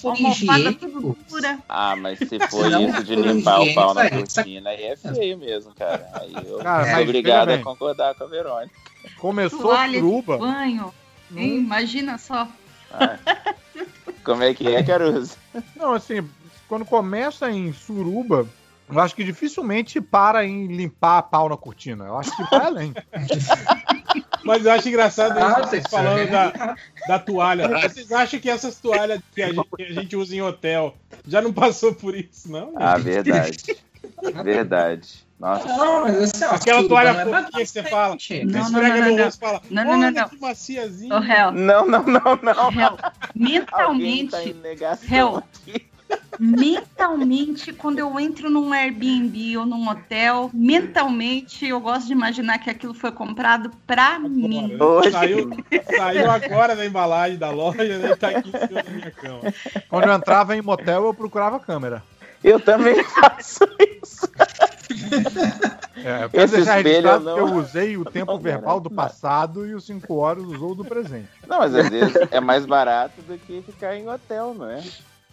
dura. 1.29 1.57
Ah, 1.69 1.95
mas 1.95 2.19
se 2.19 2.37
for 2.49 2.69
Não, 2.69 2.89
isso 2.89 3.03
de 3.05 3.15
limpar 3.15 3.61
o 3.61 3.73
pau 3.73 3.93
na 3.93 4.05
isso- 4.07 4.35
cortina, 4.35 4.69
aí 4.71 4.83
é 4.83 4.95
feio 4.97 5.37
mesmo, 5.37 5.73
cara. 5.73 6.05
Aí 6.15 6.33
eu 6.45 6.57
Cara, 6.59 6.95
sou 6.95 7.03
obrigado 7.03 7.49
a 7.51 7.57
concordar 7.59 8.13
com 8.15 8.25
a 8.25 8.27
Verônica. 8.27 8.73
Começou 9.19 9.73
suruba. 9.73 10.37
banho. 10.37 10.93
Hein? 11.33 11.55
Imagina 11.59 12.17
só. 12.17 12.45
Como 14.23 14.43
é 14.43 14.53
que 14.53 14.67
é, 14.67 14.83
Caruso? 14.83 15.35
Não, 15.75 15.93
assim, 15.93 16.27
quando 16.67 16.85
começa 16.85 17.49
em 17.51 17.73
suruba, 17.73 18.47
eu 18.89 18.99
acho 18.99 19.15
que 19.15 19.23
dificilmente 19.23 19.99
para 20.01 20.45
em 20.45 20.67
limpar 20.67 21.17
a 21.19 21.23
pau 21.23 21.49
na 21.49 21.57
cortina. 21.57 22.05
Eu 22.05 22.17
acho 22.17 22.35
que 22.35 22.43
vai 22.49 22.65
além. 22.65 22.93
Mas 24.43 24.65
eu 24.65 24.71
acho 24.71 24.89
engraçado 24.89 25.37
Ah, 25.37 25.61
vocês 25.61 25.85
falando 25.89 26.29
da, 26.29 26.75
da 27.07 27.19
toalha. 27.19 27.67
Vocês 27.81 28.11
acham 28.11 28.39
que 28.39 28.49
essas 28.49 28.77
toalhas 28.77 29.21
que 29.33 29.41
a, 29.41 29.53
gente, 29.53 29.69
que 29.75 29.83
a 29.83 29.93
gente 29.93 30.15
usa 30.15 30.35
em 30.35 30.41
hotel 30.41 30.95
já 31.25 31.41
não 31.41 31.53
passou 31.53 31.93
por 31.93 32.15
isso, 32.15 32.51
não? 32.51 32.73
Ah, 32.75 32.97
verdade. 32.97 33.57
Verdade. 34.43 35.25
Nossa. 35.43 35.67
Não, 35.67 36.01
mas 36.03 36.15
assim, 36.23 36.45
ó, 36.45 36.55
Aquela 36.55 36.87
toalha 36.87 37.13
não 37.13 37.19
é 37.19 37.43
fofinha 37.43 37.65
que 37.65 37.65
você 37.65 37.83
fala. 37.83 38.15
Não, 38.45 38.53
não, 38.53 38.61
esfrega 38.61 39.09
não, 39.09 39.17
rosto 39.17 39.35
e 39.35 39.39
fala, 39.45 39.61
Não, 39.69 39.83
não, 39.83 39.97
não, 39.97 40.11
não. 40.11 40.29
que 40.29 40.39
maciazinha. 40.39 41.13
Ô, 41.13 41.19
réu, 41.19 41.51
Não, 41.51 41.85
não, 41.85 42.03
não, 42.05 42.39
não. 42.41 42.69
réu, 42.69 42.97
Alguém 43.73 44.25
tá 44.27 44.41
em 44.41 44.53
mentalmente, 44.53 45.89
mentalmente, 46.39 47.73
quando 47.73 47.99
eu 47.99 48.17
entro 48.17 48.49
num 48.49 48.71
Airbnb 48.71 49.57
ou 49.57 49.65
num 49.65 49.89
hotel, 49.89 50.49
mentalmente 50.53 51.67
eu 51.67 51.81
gosto 51.81 52.07
de 52.07 52.13
imaginar 52.13 52.59
que 52.59 52.69
aquilo 52.69 52.93
foi 52.93 53.11
comprado 53.11 53.69
pra 53.85 54.17
mim. 54.19 54.77
Hoje. 54.79 55.11
Saiu, 55.11 55.49
saiu 55.97 56.31
agora 56.31 56.73
da 56.73 56.85
embalagem 56.85 57.37
da 57.37 57.49
loja 57.49 57.97
né, 57.97 58.15
tá 58.15 58.29
aqui 58.29 58.47
em 58.47 58.67
cima 58.67 58.81
da 58.81 58.89
minha 58.89 59.11
cama. 59.11 59.41
Quando 59.89 60.07
eu 60.07 60.13
entrava 60.13 60.55
em 60.55 60.61
motel, 60.61 61.03
eu 61.03 61.13
procurava 61.13 61.57
a 61.57 61.59
câmera. 61.59 62.01
Eu 62.41 62.61
também 62.61 63.03
faço 63.03 63.65
isso. 64.01 64.29
É, 65.95 66.43
Esse 66.43 66.55
deixar 66.57 66.77
espelho 66.79 67.19
não- 67.19 67.37
eu 67.37 67.45
usei 67.55 67.95
o 67.97 68.03
tempo 68.09 68.37
verbal 68.37 68.79
do 68.79 68.89
passado 68.89 69.65
e 69.65 69.73
os 69.73 69.85
5 69.85 70.13
horas 70.15 70.43
usou 70.43 70.75
do 70.75 70.83
presente. 70.83 71.29
Não, 71.47 71.59
mas 71.59 71.73
às 71.75 71.89
vezes 71.89 72.13
é 72.31 72.39
mais 72.39 72.65
barato 72.65 73.21
do 73.21 73.37
que 73.37 73.61
ficar 73.61 73.95
em 73.95 74.09
hotel, 74.09 74.53
não 74.53 74.69
é? 74.69 74.81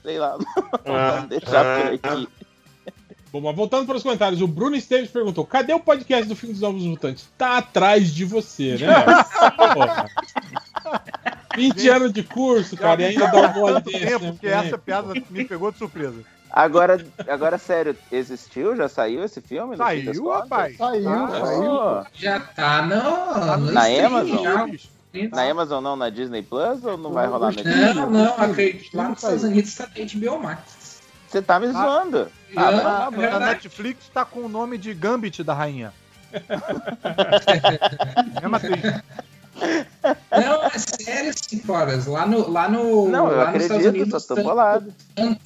Sei 0.02 0.18
lá. 0.18 0.38
Vamos 0.84 1.28
deixar 1.28 1.64
por 1.64 1.94
aqui. 1.94 2.28
Bom, 3.32 3.40
mas 3.40 3.54
voltando 3.54 3.86
para 3.86 3.96
os 3.96 4.02
comentários, 4.02 4.40
o 4.40 4.48
Bruno 4.48 4.74
Esteves 4.76 5.10
perguntou: 5.10 5.46
cadê 5.46 5.72
o 5.72 5.80
podcast 5.80 6.26
do 6.28 6.34
filme 6.34 6.52
dos 6.52 6.62
Novos 6.62 6.82
Mutantes? 6.82 7.28
Tá 7.38 7.58
atrás 7.58 8.12
de 8.12 8.24
você, 8.24 8.76
né? 8.76 8.88
Porra. 9.74 10.10
20 11.56 11.88
anos 11.88 12.12
de 12.12 12.22
curso, 12.22 12.76
cara, 12.76 13.02
e 13.02 13.04
ainda 13.06 13.26
dá 13.28 13.50
um 13.50 13.80
desse. 13.80 13.98
tempo, 13.98 14.24
né? 14.24 14.32
porque 14.32 14.46
essa 14.46 14.78
piada 14.78 15.12
me 15.30 15.44
pegou 15.44 15.70
de 15.70 15.78
surpresa. 15.78 16.22
Agora, 16.52 17.04
agora, 17.28 17.58
sério, 17.58 17.96
existiu? 18.10 18.74
Já 18.76 18.88
saiu 18.88 19.22
esse 19.24 19.40
filme? 19.40 19.76
Saiu, 19.76 20.28
rapaz. 20.30 20.76
Saiu, 20.76 21.04
Tá. 21.04 21.46
saiu. 21.46 22.06
Já 22.14 22.40
tá 22.40 22.82
no, 22.82 23.58
no 23.66 23.72
Na 23.72 23.88
stream, 23.90 24.06
Amazon? 24.16 24.42
já. 24.42 24.66
na 25.32 25.42
Amazon 25.50 25.82
não, 25.84 25.96
na 25.96 26.10
Disney 26.10 26.42
Plus 26.42 26.84
ou 26.84 26.96
não 26.96 27.12
vai 27.12 27.26
Não, 27.26 27.34
rolar 27.34 27.52
na. 27.52 27.62
Disney? 27.62 27.94
Não, 27.94 28.10
não, 28.10 28.34
acredito. 28.36 28.96
Lá 28.96 29.04
Sim, 29.04 29.10
nos 29.10 29.18
Estados. 29.22 29.44
Unidos 29.44 29.74
tá 29.76 29.86
na 29.96 30.04
HBO 30.30 30.42
Max. 30.42 31.00
Você 31.28 31.40
tá 31.40 31.60
me 31.60 31.68
zoando. 31.70 32.28
Ah, 32.56 32.68
Ah, 32.68 33.10
não, 33.12 33.18
mas 33.18 33.32
é. 33.34 33.38
Netflix 33.38 34.08
tá 34.12 34.24
com 34.24 34.40
o 34.40 34.48
nome 34.48 34.76
de 34.76 34.92
Gambit 34.92 35.44
da 35.44 35.54
rainha. 35.54 35.92
é 38.42 38.46
uma 38.46 38.56
atriz. 38.56 38.82
Não, 40.32 40.64
é 40.64 40.70
sério, 40.78 41.32
cinco 41.36 41.72
horas. 41.72 42.06
Lá 42.06 42.26
no, 42.26 42.50
lá 42.50 42.68
no, 42.68 43.08
Não, 43.08 43.30
eu 43.30 43.36
lá 43.36 43.52
nos 43.52 43.62
Estados 43.62 43.86
acredito, 43.86 44.02
Unidos, 44.04 44.24
só 44.24 44.34
tô 44.34 44.42
bolado. 44.42 44.92
tanto, 45.14 45.40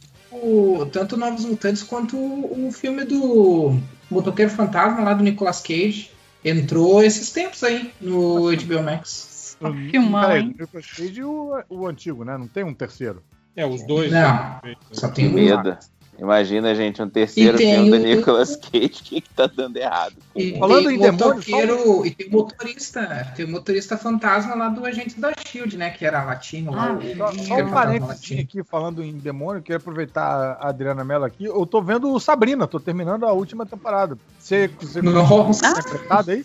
tanto 0.92 1.16
Novos 1.16 1.44
Mutantes 1.44 1.82
quanto 1.82 2.16
o, 2.16 2.68
o 2.68 2.72
filme 2.72 3.04
do 3.04 3.78
Motoqueiro 4.10 4.50
Fantasma 4.50 5.02
lá 5.02 5.14
do 5.14 5.24
Nicolas 5.24 5.60
Cage 5.60 6.10
entrou 6.44 7.02
esses 7.02 7.30
tempos 7.30 7.64
aí 7.64 7.92
no 8.00 8.50
HBO 8.54 8.82
Max. 8.82 9.56
filmão, 9.90 10.20
Peraí, 10.22 10.42
hein? 10.42 10.54
o 10.56 10.62
Nicolas 10.62 10.86
Cage 10.86 11.20
e 11.20 11.24
o, 11.24 11.62
o 11.68 11.86
antigo, 11.86 12.24
né? 12.24 12.36
Não 12.36 12.46
tem 12.46 12.64
um 12.64 12.74
terceiro. 12.74 13.22
É, 13.56 13.64
os 13.64 13.86
dois. 13.86 14.10
Não, 14.10 14.20
né? 14.20 14.74
só 14.90 15.08
tem 15.08 15.28
um 15.28 15.32
medo. 15.32 15.76
Imagina, 16.18 16.75
gente, 16.75 17.02
um 17.02 17.09
terceiro 17.09 17.59
tem 17.59 17.75
filme 17.75 17.91
do 17.91 17.99
Nicolas 17.99 18.57
Cage. 18.57 18.86
O 18.86 18.89
que, 18.91 19.20
que 19.20 19.31
tá 19.34 19.47
dando 19.47 19.76
errado? 19.76 20.15
E 20.36 20.59
Falando 20.59 20.86
tem 20.86 20.94
em 20.94 20.99
o 20.99 21.01
demônio, 21.01 22.07
e 22.07 22.10
tem 22.10 22.28
o 22.28 22.31
motorista, 22.31 23.33
tem 23.36 23.44
o 23.44 23.49
motorista 23.49 23.97
fantasma 23.97 24.55
lá 24.55 24.68
do 24.68 24.84
agente 24.84 25.18
da 25.20 25.33
Shield, 25.47 25.76
né? 25.76 25.91
Que 25.91 26.07
era 26.07 26.23
latino 26.25 26.73
lá. 26.73 26.91
Ah, 26.91 26.94
o- 26.94 27.17
Só, 27.17 27.31
o 27.31 27.39
só 27.47 27.55
um 27.57 27.70
parênteses 27.70 28.09
latino. 28.09 28.41
aqui, 28.41 28.65
falando 28.65 29.02
em 29.02 29.18
demônio, 29.18 29.62
queria 29.62 29.78
aproveitar 29.78 30.57
a 30.60 30.68
Adriana 30.68 31.05
Mello 31.05 31.25
aqui. 31.25 31.44
Eu 31.44 31.67
tô 31.67 31.83
vendo 31.83 32.12
o 32.12 32.20
Sabrina, 32.20 32.67
tô 32.67 32.78
terminando 32.78 33.25
a 33.25 33.33
última 33.33 33.67
temporada. 33.67 34.17
Você, 34.39 34.68
você 34.81 35.02
Nossa. 35.02 35.70
interpretado 35.70 36.31
aí? 36.31 36.44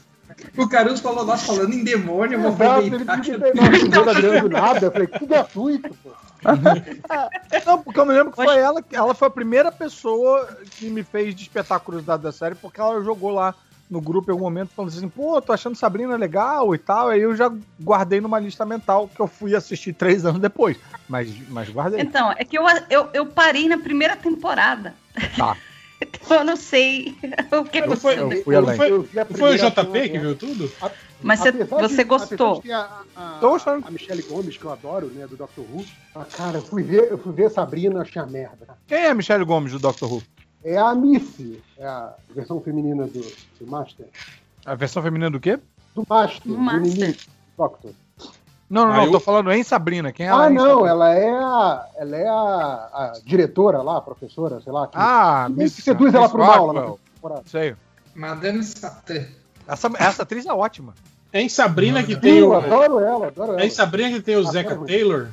O 0.58 0.68
Caruso 0.68 1.02
falou, 1.02 1.26
nós 1.26 1.44
falando 1.44 1.74
em 1.74 1.84
demônio, 1.84 2.40
eu 2.40 2.52
vou 2.52 2.82
ele 2.82 2.96
aproveitar. 2.96 3.22
que 3.22 3.32
não 3.32 4.42
do 4.42 4.50
nada. 4.50 4.86
Eu 4.88 4.92
falei, 4.92 5.08
que 5.08 5.26
gratuito, 5.26 5.90
pô. 6.04 6.10
Não, 7.66 7.84
porque 7.84 8.00
eu 8.00 8.06
me 8.06 8.14
lembro 8.14 8.32
que 8.32 8.42
foi 8.42 8.58
ela, 8.58 8.84
ela 8.94 9.14
foi 9.14 9.28
a 9.28 9.32
primeira 9.32 9.72
pessoa 9.72 10.48
que 10.78 10.90
me 10.90 11.04
fez 11.04 11.36
despertar 11.36 11.76
a 11.76 11.80
curiosidade 11.82 12.24
da 12.24 12.32
série, 12.32 12.56
porque 12.56 12.80
ela 12.80 13.04
jogou 13.04 13.32
lá 13.32 13.54
no 13.90 14.00
grupo 14.00 14.30
em 14.30 14.34
algum 14.34 14.46
momento 14.46 14.72
falando 14.76 14.92
assim, 14.92 15.10
pô, 15.10 15.42
tô 15.42 15.52
achando 15.52 15.76
Sabrina 15.76 16.16
legal 16.16 16.74
e 16.76 16.78
tal. 16.78 17.10
Aí 17.10 17.22
eu 17.22 17.36
já 17.36 17.52
guardei 17.82 18.22
numa 18.22 18.40
lista 18.40 18.66
mental 18.66 19.10
que 19.14 19.20
eu 19.20 19.28
fui 19.28 19.56
assistir 19.56 19.94
três 19.94 20.26
anos 20.26 20.40
depois. 20.40 20.78
Mas, 21.08 21.30
mas 21.50 21.70
guardei. 21.70 22.00
Então, 22.00 22.32
é 22.32 22.46
que 22.46 22.58
eu, 22.58 22.64
eu, 22.90 23.10
eu 23.14 23.26
parei 23.26 23.68
na 23.68 23.78
primeira 23.78 24.16
temporada. 24.16 24.94
Tá. 25.36 25.58
Então 26.02 26.38
eu 26.40 26.46
não 26.46 26.56
sei 26.56 27.16
o 27.52 27.66
que 27.66 27.80
aconteceu. 27.80 28.32
Eu 28.32 28.44
fui 28.44 28.56
além. 28.56 28.76
foi, 28.78 28.92
Eu 28.92 29.04
foi 29.04 29.56
o 29.56 29.58
JP 29.58 29.86
que 29.86 30.08
cena, 30.08 30.20
viu 30.22 30.36
tudo? 30.36 30.72
Mas 31.22 31.40
você, 31.40 31.52
de- 31.52 31.64
você 31.66 32.04
gostou. 32.04 32.56
de 32.56 32.62
ter 32.62 32.72
A, 32.72 33.04
a, 33.16 33.40
a 33.84 33.92
Michelle 33.92 34.22
Gomes, 34.24 34.58
que 34.58 34.64
eu 34.66 34.72
adoro, 34.72 35.08
né, 35.08 35.28
do 35.28 35.36
Dr. 35.36 35.60
Who. 35.60 35.86
Ah, 36.16 36.24
cara, 36.26 36.58
eu 36.60 36.64
fui 36.64 36.84
ver, 36.84 37.12
eu 37.12 37.18
fui 37.18 37.34
ver 37.34 37.50
Sabrina, 37.52 38.02
achei 38.02 38.22
a 38.22 38.26
merda. 38.26 38.78
Quem 38.88 38.98
é 39.00 39.10
a 39.10 39.14
Michelle 39.16 39.44
Gomes 39.46 39.72
do 39.74 39.80
Doctor 39.80 40.12
Who? 40.12 40.24
É 40.64 40.78
a 40.78 40.94
Missy, 40.96 41.62
é 41.78 41.86
a 41.86 42.14
versão 42.34 42.62
feminina 42.62 43.06
do, 43.08 43.22
do 43.60 43.68
Master. 43.68 44.08
A 44.66 44.76
versão 44.76 45.02
feminina 45.02 45.30
do 45.30 45.40
quê? 45.40 45.58
Do 45.96 46.04
Master, 46.10 46.42
Do 46.46 46.54
do 46.56 46.60
Master. 46.60 46.86
inimigo, 46.86 47.20
Doctor. 47.58 47.92
Não, 48.70 48.86
não, 48.86 48.92
Ah, 48.94 48.98
não, 48.98 49.06
eu- 49.06 49.12
tô 49.14 49.20
falando 49.20 49.52
em 49.52 49.64
Sabrina. 49.64 50.12
Quem 50.12 50.28
Ah, 50.28 50.46
é 50.46 50.52
em 50.52 50.54
não, 50.54 50.68
Sabrina? 50.86 50.90
ela 50.90 51.14
é 51.16 51.30
a, 51.30 51.88
ela 51.98 52.16
é 52.16 52.28
a, 52.28 52.34
a 52.94 53.14
diretora 53.26 53.82
lá, 53.82 53.98
a 53.98 54.02
professora, 54.02 54.62
sei 54.62 54.72
lá. 54.72 54.86
Que, 54.88 54.94
Ah, 54.96 55.46
que 55.48 55.54
Miss, 55.54 55.74
seduz 55.74 56.14
ela 56.14 56.30
pro 56.30 56.38
mal 56.40 56.68
lá 56.68 56.74
na 56.74 56.82
temporada. 57.16 57.42
Sei. 57.48 57.76
Madame 58.14 58.64
Satã. 58.64 59.26
Essa, 59.68 59.90
essa 59.98 60.24
atriz 60.24 60.46
é 60.46 60.54
ótima. 60.54 60.94
É 61.34 61.42
em 61.42 61.50
Sabrina 61.50 62.04
que 62.04 62.16
tem 62.16 62.38
Eu 62.38 62.50
o. 62.50 62.54
adoro 62.54 63.00
ela, 63.00 63.28
adoro 63.28 63.52
ela. 63.54 63.62
É 63.62 63.66
em 63.66 63.70
Sabrina 63.70 64.10
que 64.12 64.22
tem 64.22 64.36
o 64.36 64.48
Ah, 64.48 64.52
Zeca. 64.52 64.76
Taylor. 64.76 65.28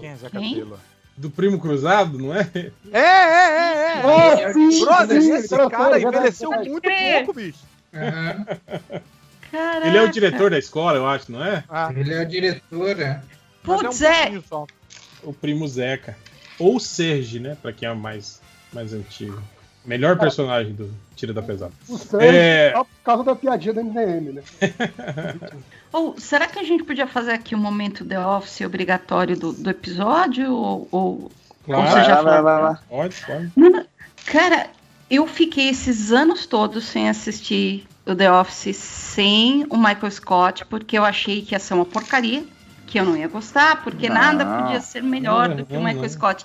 Quem 0.00 0.08
é 0.10 0.16
Zeca? 0.16 0.38
Taylor? 0.38 0.78
do 1.16 1.30
primo 1.30 1.58
cruzado, 1.58 2.16
não 2.16 2.32
é? 2.32 2.48
É, 2.92 3.00
é, 3.00 3.00
é, 3.00 4.02
é. 4.02 4.02
Oh, 4.06 4.52
sim, 4.52 4.84
Brother, 4.84 5.20
sim, 5.20 5.32
esse 5.32 5.48
cara, 5.68 5.98
é 5.98 6.02
envelheceu 6.02 6.48
muito 6.52 6.88
pouco, 6.88 7.32
bicho. 7.34 7.58
Caraca. 9.50 9.86
Ele 9.86 9.96
é 9.98 10.02
o 10.02 10.08
diretor 10.10 10.50
da 10.50 10.58
escola, 10.58 10.96
eu 10.98 11.06
acho, 11.06 11.30
não 11.32 11.42
é? 11.44 11.64
Ah, 11.68 11.92
Ele 11.94 12.12
é 12.12 12.22
o 12.22 12.26
diretor, 12.26 13.00
é. 13.00 13.20
Putz, 13.62 14.02
é. 14.02 14.40
só. 14.48 14.66
O 15.22 15.32
primo 15.32 15.66
Zeca. 15.66 16.16
Ou 16.58 16.76
o 16.76 16.80
Serge, 16.80 17.38
né? 17.40 17.56
Pra 17.60 17.72
quem 17.72 17.88
é 17.88 17.94
mais, 17.94 18.40
mais 18.72 18.92
antigo. 18.92 19.40
Melhor 19.84 20.18
personagem 20.18 20.74
do 20.74 20.92
Tira 21.16 21.32
da 21.32 21.40
Pesada. 21.40 21.72
O 21.88 21.96
Sanji, 21.96 22.26
É. 22.26 22.72
só 22.72 22.84
por 22.84 22.90
causa 23.04 23.24
da 23.24 23.34
piadinha 23.34 23.72
do 23.72 23.80
MDM, 23.84 24.32
né? 24.34 24.42
Ou 25.92 26.18
será 26.18 26.46
que 26.46 26.58
a 26.58 26.62
gente 26.64 26.84
podia 26.84 27.06
fazer 27.06 27.32
aqui 27.32 27.54
um 27.54 27.58
momento 27.58 28.04
The 28.04 28.18
Office 28.20 28.60
obrigatório 28.62 29.36
do, 29.36 29.52
do 29.52 29.70
episódio? 29.70 30.52
Ou, 30.52 30.88
ou- 30.90 31.32
Claro. 31.64 31.82
ou 31.82 31.88
você 31.90 32.04
já 32.04 32.22
Vai 32.22 32.42
falou? 32.42 32.42
vai. 32.62 32.76
Pode, 32.88 33.16
pode. 33.26 33.86
Cara, 34.26 34.70
eu 35.10 35.26
fiquei 35.26 35.68
esses 35.68 36.12
anos 36.12 36.46
todos 36.46 36.84
sem 36.84 37.08
assistir 37.10 37.86
o 38.08 38.16
The 38.16 38.32
Office 38.32 38.76
sem 38.76 39.66
o 39.68 39.76
Michael 39.76 40.10
Scott, 40.10 40.64
porque 40.66 40.96
eu 40.98 41.04
achei 41.04 41.42
que 41.42 41.54
ia 41.54 41.58
ser 41.58 41.74
uma 41.74 41.84
porcaria, 41.84 42.44
que 42.86 42.98
eu 42.98 43.04
não 43.04 43.16
ia 43.16 43.28
gostar, 43.28 43.82
porque 43.82 44.08
Não. 44.08 44.14
nada 44.16 44.44
podia 44.46 44.80
ser 44.80 45.02
melhor 45.02 45.48
Não, 45.50 45.56
do 45.58 45.66
que 45.66 45.74
o 45.76 45.80
Michael 45.80 46.02
não. 46.02 46.08
Scott. 46.08 46.44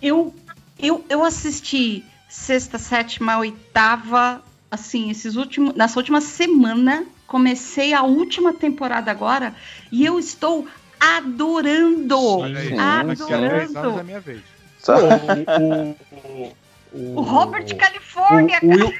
Eu, 0.00 0.34
eu, 0.78 1.04
eu 1.08 1.24
assisti 1.24 2.04
sexta, 2.28 2.78
sétima, 2.78 3.38
oitava, 3.38 4.40
assim, 4.70 5.10
esses 5.10 5.34
últimos, 5.36 5.74
nessa 5.74 5.98
última 5.98 6.20
semana, 6.20 7.04
comecei 7.26 7.92
a 7.92 8.02
última 8.02 8.52
temporada 8.54 9.10
agora, 9.10 9.54
e 9.90 10.04
eu 10.06 10.18
estou 10.20 10.68
adorando. 11.00 12.38
Olha 12.38 12.60
aí, 12.60 12.68
Sim. 12.68 12.76
daqui 12.76 13.32
a 13.32 13.36
10 13.40 13.52
anos 13.52 13.74
é 13.74 13.78
Adorando. 13.78 14.04
minha 14.04 14.20
vez. 14.20 14.40
Só- 14.78 14.96
O, 14.98 15.96
o, 16.92 17.16
O 17.18 17.20
Robert 17.22 17.76
California, 17.76 18.58
o 18.62 18.66
Will- 18.68 18.94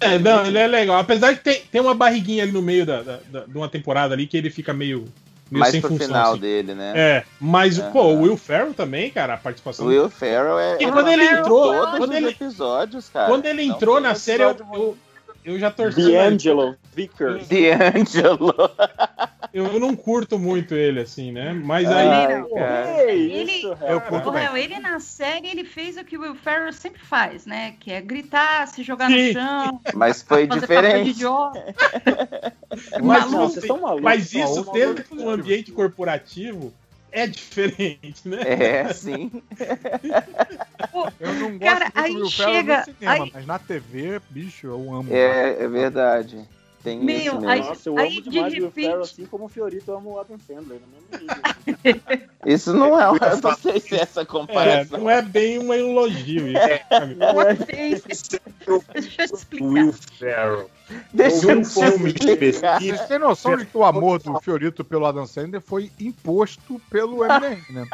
É, 0.00 0.18
não, 0.18 0.46
ele 0.46 0.58
é 0.58 0.66
legal. 0.66 0.98
Apesar 0.98 1.32
de 1.32 1.40
ter, 1.40 1.66
ter 1.70 1.80
uma 1.80 1.94
barriguinha 1.94 2.42
ali 2.42 2.52
no 2.52 2.62
meio 2.62 2.86
da, 2.86 3.02
da- 3.02 3.18
da- 3.30 3.44
de 3.46 3.56
uma 3.56 3.68
temporada 3.68 4.14
ali 4.14 4.26
que 4.26 4.36
ele 4.36 4.48
fica 4.50 4.72
meio, 4.72 5.04
meio 5.50 5.60
Mais 5.60 5.72
sem 5.72 5.80
pro 5.80 5.90
função. 5.90 6.06
final 6.06 6.32
assim. 6.32 6.40
dele, 6.40 6.74
né? 6.74 6.92
É, 6.96 7.24
mas, 7.40 7.78
pô, 7.78 8.04
o 8.04 8.22
Will 8.22 8.36
Ferrell 8.36 8.72
também, 8.72 9.10
cara, 9.10 9.34
a 9.34 9.36
participação. 9.36 9.84
O 9.84 9.88
Will 9.88 10.08
Ferrell 10.08 10.58
é. 10.58 10.78
E 10.80 10.90
quando 10.90 11.08
ele 11.08 11.24
entrou- 11.24 11.72
todos 11.74 11.98
quando 11.98 12.10
os 12.10 12.16
ele- 12.16 12.28
episódios, 12.30 13.08
cara. 13.08 13.28
Quando 13.28 13.44
ele 13.46 13.66
Não 13.66 13.74
entrou 13.76 14.00
na 14.00 14.14
série, 14.14 14.42
eu, 14.42 14.56
eu, 14.72 14.98
eu 15.44 15.58
já 15.58 15.70
torci. 15.70 16.00
D'Angelo 16.12 16.76
Vickers. 16.94 17.46
D'Angelo. 17.48 18.54
Eu 19.52 19.80
não 19.80 19.96
curto 19.96 20.38
muito 20.38 20.74
ele, 20.74 21.00
assim, 21.00 21.32
né? 21.32 21.52
Mas 21.52 21.86
Ai, 21.88 22.08
aí. 22.08 22.44
cara. 22.54 23.02
Ele, 23.12 23.62
Eu 23.88 24.00
curto 24.00 24.28
Ô, 24.28 24.32
bem. 24.32 24.42
Léo, 24.44 24.56
ele 24.56 24.78
na 24.78 25.00
série 25.00 25.48
ele 25.48 25.64
fez 25.64 25.96
o 25.96 26.04
que 26.04 26.16
o 26.16 26.20
Will 26.20 26.36
Ferrell 26.36 26.72
sempre 26.72 27.00
faz, 27.02 27.46
né? 27.46 27.74
Que 27.80 27.90
é 27.92 28.00
gritar, 28.00 28.68
se 28.68 28.82
jogar 28.84 29.08
Sim. 29.10 29.26
no 29.28 29.32
chão, 29.32 29.80
Mas 29.94 30.22
foi 30.22 30.46
de 30.46 30.60
diferente. 30.60 31.10
idiota. 31.10 31.74
Mas. 33.02 33.30
Não, 33.32 33.80
malucos. 33.80 34.02
mas 34.02 34.32
isso 34.32 34.70
dentro 34.72 35.16
de 35.16 35.22
um 35.22 35.28
ambiente 35.30 35.72
corporativo 35.72 36.72
é 37.10 37.26
diferente, 37.26 38.28
né? 38.28 38.38
É, 38.46 38.92
sim. 38.92 39.42
Eu 41.18 41.34
não 41.34 41.58
gosto 41.58 41.60
Cara, 41.60 41.84
muito 41.86 41.98
aí 41.98 42.12
do 42.12 42.18
Will 42.20 42.30
Ferrell 42.30 42.54
chega- 42.54 42.78
no 42.78 42.84
cinema, 42.84 43.24
aí- 43.24 43.30
mas 43.34 43.46
na 43.46 43.58
TV, 43.58 44.20
bicho, 44.30 44.66
eu 44.68 44.94
amo. 44.94 45.12
É, 45.12 45.56
é 45.64 45.68
verdade. 45.68 46.38
Tem 46.82 46.98
Meu, 46.98 47.16
isso 47.18 47.34
mesmo. 47.34 47.48
aí- 47.50 47.60
Nossa, 47.60 47.88
eu 47.90 47.98
aí, 47.98 48.06
amo 48.12 48.22
de 48.22 48.30
demais 48.30 48.52
o 48.52 48.56
Will 48.56 48.64
repente- 48.64 48.84
Ferrell, 48.86 49.00
assim 49.02 49.26
como 49.26 49.44
o 49.44 49.48
Fiorito 49.48 49.92
ama 49.92 50.08
o 50.10 50.18
Adam 50.18 50.38
Sandler. 50.38 50.80
No 50.80 51.18
mesmo 51.18 51.34
nível. 51.84 52.00
Isso 52.46 52.72
não 52.72 52.98
é. 52.98 53.04
Eu 53.04 53.40
não 53.42 53.56
sei 53.56 53.80
se 53.80 53.94
é 53.96 54.00
essa 54.00 54.22
É, 54.22 54.24
comparação. 54.24 54.98
não 54.98 55.10
é 55.10 55.20
bem 55.20 55.58
um 55.58 55.74
elogio 55.74 56.48
isso. 56.48 56.58
sabe? 56.88 57.16
Deixa 58.94 59.22
eu 59.22 59.24
explicar. 59.34 59.64
Will 59.66 59.92
Ferrell. 59.92 60.70
Deixa 61.12 61.46
um 61.48 61.50
eu 61.50 61.64
filme 61.64 62.10
explicar. 62.12 62.80
Vocês 62.80 63.00
têm 63.06 63.18
noção 63.18 63.56
de 63.56 63.66
que 63.66 63.76
o 63.76 63.84
amor 63.84 64.18
do 64.22 64.40
Fiorito 64.40 64.82
pelo 64.82 65.04
Adam 65.04 65.26
Sandler 65.26 65.60
foi 65.60 65.90
imposto 66.00 66.80
pelo 66.90 67.22
Eminem, 67.24 67.62
né? 67.70 67.84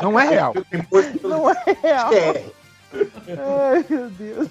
Não 0.00 0.18
é 0.18 0.28
real. 0.28 0.54
Não 1.22 1.50
é 1.50 1.64
real. 1.82 2.12
É, 2.12 2.44
Ai, 2.92 3.84
meu 3.88 4.10
Deus. 4.10 4.48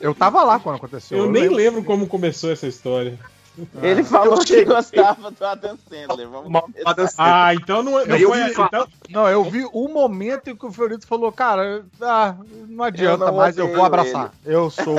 Eu 0.00 0.14
tava 0.14 0.42
lá 0.42 0.58
quando 0.58 0.76
aconteceu. 0.76 1.18
Eu 1.18 1.30
nem 1.30 1.42
lembro. 1.42 1.56
lembro 1.56 1.84
como 1.84 2.06
começou 2.06 2.50
essa 2.50 2.66
história. 2.66 3.18
Ele 3.82 4.04
falou 4.04 4.38
Eu 4.38 4.44
que 4.44 4.64
gostava 4.64 5.30
do 5.30 5.44
Adam 5.44 5.78
Sandler. 5.88 6.28
Vamos. 6.28 6.62
Adam 6.84 7.06
Sandler. 7.06 7.34
Ah, 7.34 7.54
então 7.54 7.82
não, 7.82 7.92
não 7.92 8.16
Eu 8.16 8.28
foi. 8.28 8.44
vi 8.44 8.50
Então, 8.50 8.88
Não, 9.10 9.28
eu 9.28 9.44
vi 9.44 9.68
o 9.72 9.88
momento 9.88 10.50
em 10.50 10.56
que 10.56 10.66
o 10.66 10.72
Fiorito 10.72 11.06
falou, 11.06 11.32
cara, 11.32 11.84
ah, 12.00 12.36
não 12.68 12.84
adianta 12.84 13.26
não 13.26 13.34
mais, 13.34 13.58
eu 13.58 13.72
vou 13.74 13.84
abraçar. 13.84 14.32
Eu 14.44 14.70
sou. 14.70 14.96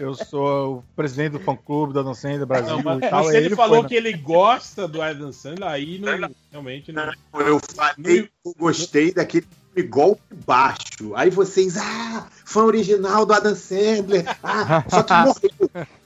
Eu 0.00 0.14
sou 0.14 0.76
o 0.76 0.84
presidente 0.94 1.32
do 1.32 1.40
fã 1.40 1.56
clube 1.56 1.92
da 1.92 2.02
Dan 2.02 2.14
Sandler 2.14 2.46
Brasil 2.46 2.76
não, 2.76 2.84
mas 2.84 2.98
e 2.98 3.10
tal. 3.10 3.24
se 3.24 3.30
aí 3.30 3.36
ele, 3.36 3.46
ele 3.46 3.56
falou 3.56 3.76
foi, 3.76 3.82
né? 3.82 3.88
que 3.88 3.94
ele 3.96 4.12
gosta 4.12 4.86
do 4.86 5.02
Adam 5.02 5.32
Sandler, 5.32 5.68
aí 5.68 5.98
não, 5.98 6.30
realmente 6.52 6.92
não. 6.92 7.12
eu 7.40 7.58
falei 7.74 8.22
que 8.22 8.30
eu 8.44 8.54
gostei 8.56 9.12
daquele 9.12 9.46
filme 9.74 9.88
golpe 9.88 10.22
baixo. 10.46 11.14
Aí 11.14 11.30
vocês, 11.30 11.76
ah, 11.76 12.26
fã 12.44 12.64
original 12.64 13.24
do 13.24 13.32
Adam 13.32 13.54
Sandler. 13.54 14.24
Ah, 14.42 14.84
só 14.88 15.02
que 15.02 15.12
morreu. 15.14 15.88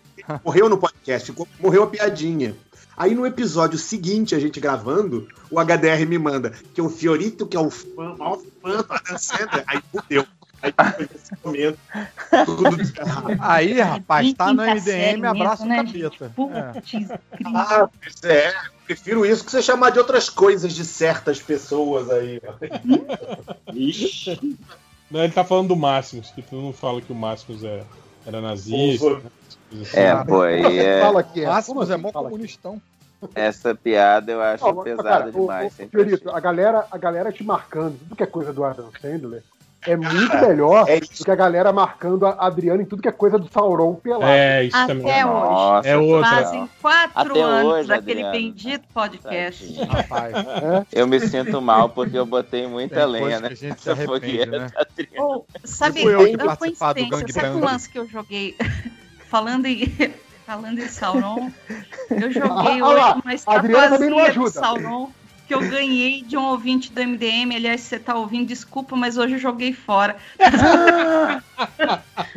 Morreu 0.45 0.69
no 0.69 0.79
podcast, 0.79 1.35
morreu 1.59 1.83
a 1.83 1.87
piadinha. 1.89 2.55
Aí 2.97 3.13
no 3.13 3.27
episódio 3.27 3.77
seguinte, 3.77 4.37
a 4.37 4.39
gente 4.39 4.61
gravando, 4.61 5.27
o 5.51 5.59
HDR 5.59 6.07
me 6.07 6.17
manda 6.17 6.51
que 6.73 6.81
o 6.81 6.89
Fiorito, 6.89 7.45
que 7.45 7.57
é 7.57 7.61
o 7.61 7.71
fã, 7.71 8.15
maior 8.17 8.39
fã 8.63 8.77
do 8.83 8.87
Adam 8.89 9.19
Sandler, 9.19 9.65
aí 9.67 9.83
fudeu. 9.91 10.25
Aí 10.63 10.73
foi 10.95 11.09
nesse 11.13 11.33
momento, 11.45 11.79
tudo. 12.47 12.77
Aí, 13.41 13.81
rapaz, 13.81 14.33
tá 14.35 14.53
no 14.55 14.63
MDM, 14.63 15.27
abraça 15.27 15.65
o 15.65 15.69
mesmo, 15.69 15.87
né, 15.87 15.93
capeta. 16.09 16.33
É. 16.95 17.49
Ah, 17.53 17.89
pois 18.01 18.23
é. 18.23 18.55
Prefiro 18.95 19.25
isso 19.25 19.43
que 19.45 19.51
você 19.51 19.63
chamar 19.63 19.89
de 19.91 19.99
outras 19.99 20.29
coisas 20.29 20.75
de 20.75 20.85
certas 20.85 21.41
pessoas 21.41 22.11
aí. 22.11 22.39
Ixi. 23.73 24.59
Não, 25.11 25.25
ele 25.25 25.33
tá 25.33 25.43
falando 25.45 25.69
do 25.69 25.77
Máximos, 25.77 26.31
que 26.31 26.43
tu 26.43 26.57
não 26.57 26.73
fala 26.75 27.01
que 27.01 27.11
o 27.13 27.17
Máximos 27.17 27.65
era, 27.65 27.87
era 28.27 28.41
nazista. 28.41 29.11
Né? 29.15 29.23
Assim. 29.83 29.99
É, 29.99 30.25
pô, 30.25 30.43
aí 30.43 30.63
Você 30.63 30.79
é, 30.81 31.01
fala 31.01 31.23
que 31.23 31.41
é. 31.43 31.47
Máximos 31.47 31.91
é 31.91 31.97
mó 31.97 32.13
comunistão. 32.13 32.81
essa 33.35 33.75
piada 33.75 34.33
eu 34.33 34.43
acho 34.43 34.65
Não, 34.67 34.83
pesada 34.83 35.03
cara, 35.09 35.29
o- 35.29 35.33
demais. 35.33 35.73
o- 35.79 36.01
achei. 36.03 36.21
a 36.35 36.41
galera, 36.41 36.87
a 36.91 36.99
galera 36.99 37.33
te 37.33 37.43
marcando, 37.43 37.99
tudo 37.99 38.17
que 38.17 38.23
é 38.23 38.27
coisa 38.27 38.53
do 38.53 38.63
Adam 38.63 38.91
Sandler, 39.01 39.43
é 39.87 39.97
muito 39.97 40.37
melhor 40.39 40.89
é 40.89 41.01
do 41.01 41.07
que 41.09 41.31
a 41.31 41.35
galera 41.35 41.73
marcando 41.73 42.27
a 42.27 42.31
Adriana 42.47 42.83
em 42.83 42.85
tudo 42.87 43.03
que 43.03 43.09
é 43.09 43.13
coisa 43.13 43.39
do 43.39 43.51
Sauron 43.53 43.95
pelado. 43.95 44.25
É, 44.25 44.65
isso 44.65 44.77
Até 44.77 44.95
também. 44.95 45.07
hoje. 45.07 45.25
Nossa, 45.25 45.89
É 45.89 45.97
outra. 45.97 46.31
Fazem 46.31 46.69
quatro 46.81 47.33
Até 47.33 47.41
anos 47.43 47.73
hoje, 47.73 47.89
daquele 47.89 48.23
Adriana. 48.25 48.33
bendito 48.33 48.85
podcast. 48.95 49.75
Rapaz, 49.85 50.35
Eu 50.93 51.07
me 51.07 51.21
sinto 51.21 51.61
mal 51.61 51.89
porque 51.89 52.19
eu 52.19 52.27
botei 52.27 52.67
muita 52.67 52.97
Tem 52.97 53.07
lenha 53.07 53.41
coisa 53.41 53.41
que 53.41 53.47
a 53.47 53.51
nessa 53.51 53.67
gente 53.69 53.83
se 53.83 53.91
arrepende, 53.91 54.21
fogueira. 54.21 54.59
né? 54.61 54.71
Ou, 55.19 55.47
sabe, 55.65 56.03
eu 56.05 56.19
uma 56.21 56.37
do 56.53 56.57
coincidência, 56.59 56.79
sabe 56.79 57.03
um 57.03 57.09
gangbang. 57.53 57.61
lance 57.73 57.89
que 57.89 57.99
eu 57.99 58.09
joguei? 58.09 58.57
falando 59.29 59.67
em, 59.67 59.87
falando 60.47 60.79
em 60.79 60.89
Sauron, 60.89 61.51
eu 62.11 62.31
joguei 62.31 62.81
Ah, 62.81 62.87
hoje 62.87 63.01
uma 63.01 63.23
a 63.47 63.55
Adriana 63.57 63.89
também 63.91 64.11
não 64.11 64.19
estatuazinha 64.19 64.19
do 64.19 64.21
ajuda. 64.21 64.51
Sauron 64.51 65.11
que 65.53 65.65
eu 65.65 65.71
ganhei 65.71 66.23
de 66.23 66.37
um 66.37 66.45
ouvinte 66.47 66.91
do 66.91 67.01
MDM. 67.01 67.55
Aliás, 67.55 67.83
se 67.83 67.89
você 67.89 67.99
tá 67.99 68.15
ouvindo, 68.15 68.49
desculpa, 68.49 68.97
mas 68.97 69.19
hoje 69.19 69.35
eu 69.35 69.39
joguei 69.39 69.73
fora. 69.73 70.17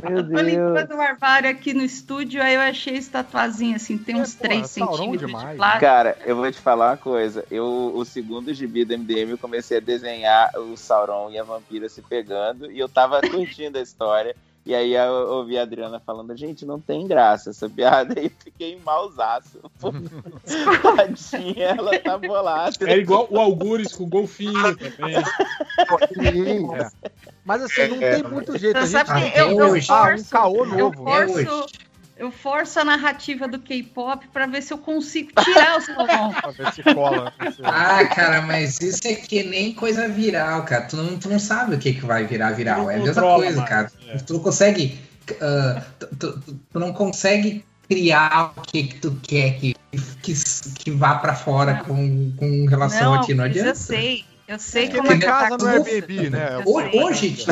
Meu 0.03 0.30
Tô 0.30 0.42
limpando 0.42 0.95
o 0.95 1.02
armário 1.02 1.50
aqui 1.50 1.74
no 1.74 1.82
estúdio, 1.84 2.42
aí 2.44 2.56
eu 2.56 2.61
achei 2.61 2.95
esse 2.95 3.10
tatuazinho 3.10 3.76
assim, 3.76 3.98
tem 3.98 4.16
uns 4.16 4.35
É, 4.35 4.38
porra, 4.38 4.50
3 4.50 4.69
Sauron 4.69 4.98
centímetros 4.98 5.32
de 5.32 5.56
plástico. 5.56 5.80
Cara, 5.80 6.18
eu 6.26 6.35
vou 6.35 6.52
te 6.52 6.60
falar 6.60 6.92
uma 6.92 6.98
coisa. 6.98 7.45
Eu, 7.50 7.94
o 7.95 8.03
segundo 8.03 8.53
gibi 8.53 8.84
do 8.84 8.98
MDM, 8.98 9.32
eu 9.32 9.38
comecei 9.38 9.77
a 9.77 9.82
desenhar 9.82 10.52
o 10.58 10.76
Sauron 10.76 11.32
e 11.32 11.40
a 11.40 11.44
vampira 11.44 11.88
se 11.88 12.02
pegando, 12.02 12.69
e 12.69 12.80
eu 12.80 12.90
tava 12.90 13.22
curtindo 13.22 13.77
a 13.77 13.82
história. 13.82 14.35
E 14.66 14.74
aí 14.74 14.94
eu 14.95 15.14
ouvi 15.30 15.60
a 15.60 15.61
Adriana 15.61 16.00
falando, 16.00 16.35
gente, 16.35 16.66
não 16.66 16.80
tem 16.80 17.06
graça 17.08 17.52
essa 17.52 17.69
piada, 17.69 18.19
e 18.19 18.26
eu 18.26 18.32
fiquei 18.44 18.80
mausaço. 18.84 19.60
Tadinha, 20.98 21.68
ela 21.77 22.00
tá 22.00 22.18
bolada. 22.18 22.76
É 22.90 22.98
igual 22.98 23.27
o 23.30 23.40
Algures 23.40 23.94
com 23.94 24.06
o 24.06 24.08
golfinho 24.08 24.76
também. 24.76 25.16
Sim. 26.24 26.74
É. 26.76 26.90
Mas 27.44 27.61
assim, 27.61 27.88
não 27.90 28.02
É. 28.02 28.16
tem 28.19 28.24
muito 28.32 28.58
jeito. 28.58 28.77
A 28.77 28.82
gente 28.82 28.92
sabe 28.92 29.14
que 29.14 29.32
tem 29.32 29.42
eu- 29.42 29.56
que 29.56 29.61
eu 29.61 29.68
lançar 29.72 30.16
um 30.16 30.24
caô 30.24 30.56
Eu 30.58 30.66
novo. 30.66 31.10
É 31.10 31.27
forço. 31.27 31.66
Eu 32.18 32.32
forço 32.32 32.80
a 32.80 32.84
narrativa 32.85 33.48
do 33.48 33.60
K-pop 33.60 34.27
pra 34.32 34.45
ver 34.48 34.61
se 34.61 34.72
eu 34.74 34.77
consigo 34.77 35.32
tirar 35.44 35.77
o 35.77 35.82
Sauron. 35.82 36.32
Pra 36.34 36.52
ver 36.52 36.74
se 36.74 36.84
cola. 36.84 37.34
né? 37.40 37.52
Ah, 37.64 38.06
cara, 38.06 38.42
mas 38.42 38.80
isso 38.80 39.06
é 39.08 39.16
que 39.16 39.44
nem 39.44 39.74
coisa 39.74 40.08
viral, 40.08 40.64
cara. 40.64 40.84
Tu 40.84 40.95
não, 40.95 41.18
tu 41.19 41.27
não 41.30 41.40
sabe 41.40 41.76
o 41.76 41.77
que, 41.80 41.94
que 41.94 42.06
vai 42.06 42.26
virar 42.26 42.52
viral. 42.52 42.90
É 42.90 42.95
a 42.95 43.00
mesma 43.00 43.22
coisa, 43.22 43.64
cara. 43.64 43.92
é. 44.08 44.18
Tu 44.18 44.34
não 44.34 44.40
consegue. 44.40 45.00
ah, 45.42 45.82
tu, 46.00 46.08
tu- 46.16 46.40
tu- 46.40 46.60
tu 46.72 46.80
não 46.80 46.94
consegue 46.94 47.66
criar 47.90 48.53
o 48.58 48.61
que, 48.61 48.84
que 48.84 48.95
tu 49.00 49.19
quer 49.22 49.60
que, 49.60 49.76
que, 50.24 50.34
que 50.80 50.92
vá 50.92 51.16
pra 51.16 51.35
fora 51.35 51.84
com, 51.84 52.32
com 52.38 52.66
relação 52.66 53.14
Não, 53.14 53.22
a 53.22 53.24
ti. 53.26 53.34
Não 53.34 53.44
adianta. 53.44 53.69
eu 53.69 53.76
sei. 53.76 54.26
Eu 54.48 54.60
sei 54.60 54.85
Porque 54.90 54.98
como 54.98 55.11
é 55.11 55.18
que 55.18 55.26
casa 55.26 55.58
tá 55.58 55.64
no 55.64 55.68
Airbnb, 55.68 56.30
né? 56.30 56.56
Eu 56.56 56.72
Ho- 56.72 56.80
sei. 56.82 57.02
Hoje, 57.02 57.45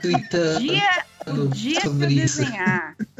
tweetando 0.00 0.60
dia, 0.60 1.04
o 1.26 1.48
dia 1.48 1.80
que 1.80 1.86
eu 1.86 1.94
desenhar, 1.94 2.96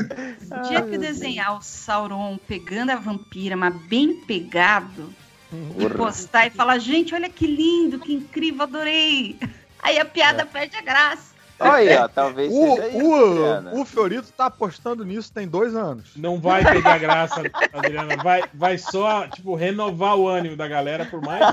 o 0.50 0.68
dia 0.68 0.82
que 0.82 0.94
eu 0.94 1.00
desenhar 1.00 1.56
o 1.58 1.62
Sauron 1.62 2.38
pegando 2.46 2.90
a 2.90 2.96
vampira, 2.96 3.56
mas 3.56 3.74
bem 3.86 4.14
pegado, 4.14 5.12
e 5.52 5.82
Porra. 5.82 5.94
postar 5.94 6.46
e 6.46 6.50
falar, 6.50 6.78
gente, 6.78 7.14
olha 7.14 7.28
que 7.28 7.46
lindo, 7.46 7.98
que 7.98 8.12
incrível, 8.12 8.62
adorei. 8.62 9.38
Aí 9.82 9.98
a 9.98 10.04
piada 10.04 10.44
perde 10.44 10.76
a 10.76 10.82
graça. 10.82 11.35
Olha, 11.58 12.04
ó, 12.04 12.08
talvez 12.08 12.52
O, 12.52 12.76
seja 12.76 12.88
isso, 12.88 13.06
o, 13.06 13.80
o 13.80 13.84
Fiorito 13.84 14.30
tá 14.32 14.46
apostando 14.46 15.04
nisso 15.04 15.32
tem 15.32 15.48
dois 15.48 15.74
anos. 15.74 16.12
Não 16.16 16.38
vai 16.38 16.62
pegar 16.64 16.98
graça, 16.98 17.42
Adriana. 17.72 18.16
Vai, 18.22 18.44
vai 18.52 18.76
só, 18.76 19.26
tipo, 19.28 19.54
renovar 19.54 20.16
o 20.16 20.28
ânimo 20.28 20.56
da 20.56 20.68
galera 20.68 21.06
por 21.06 21.22
mais, 21.22 21.46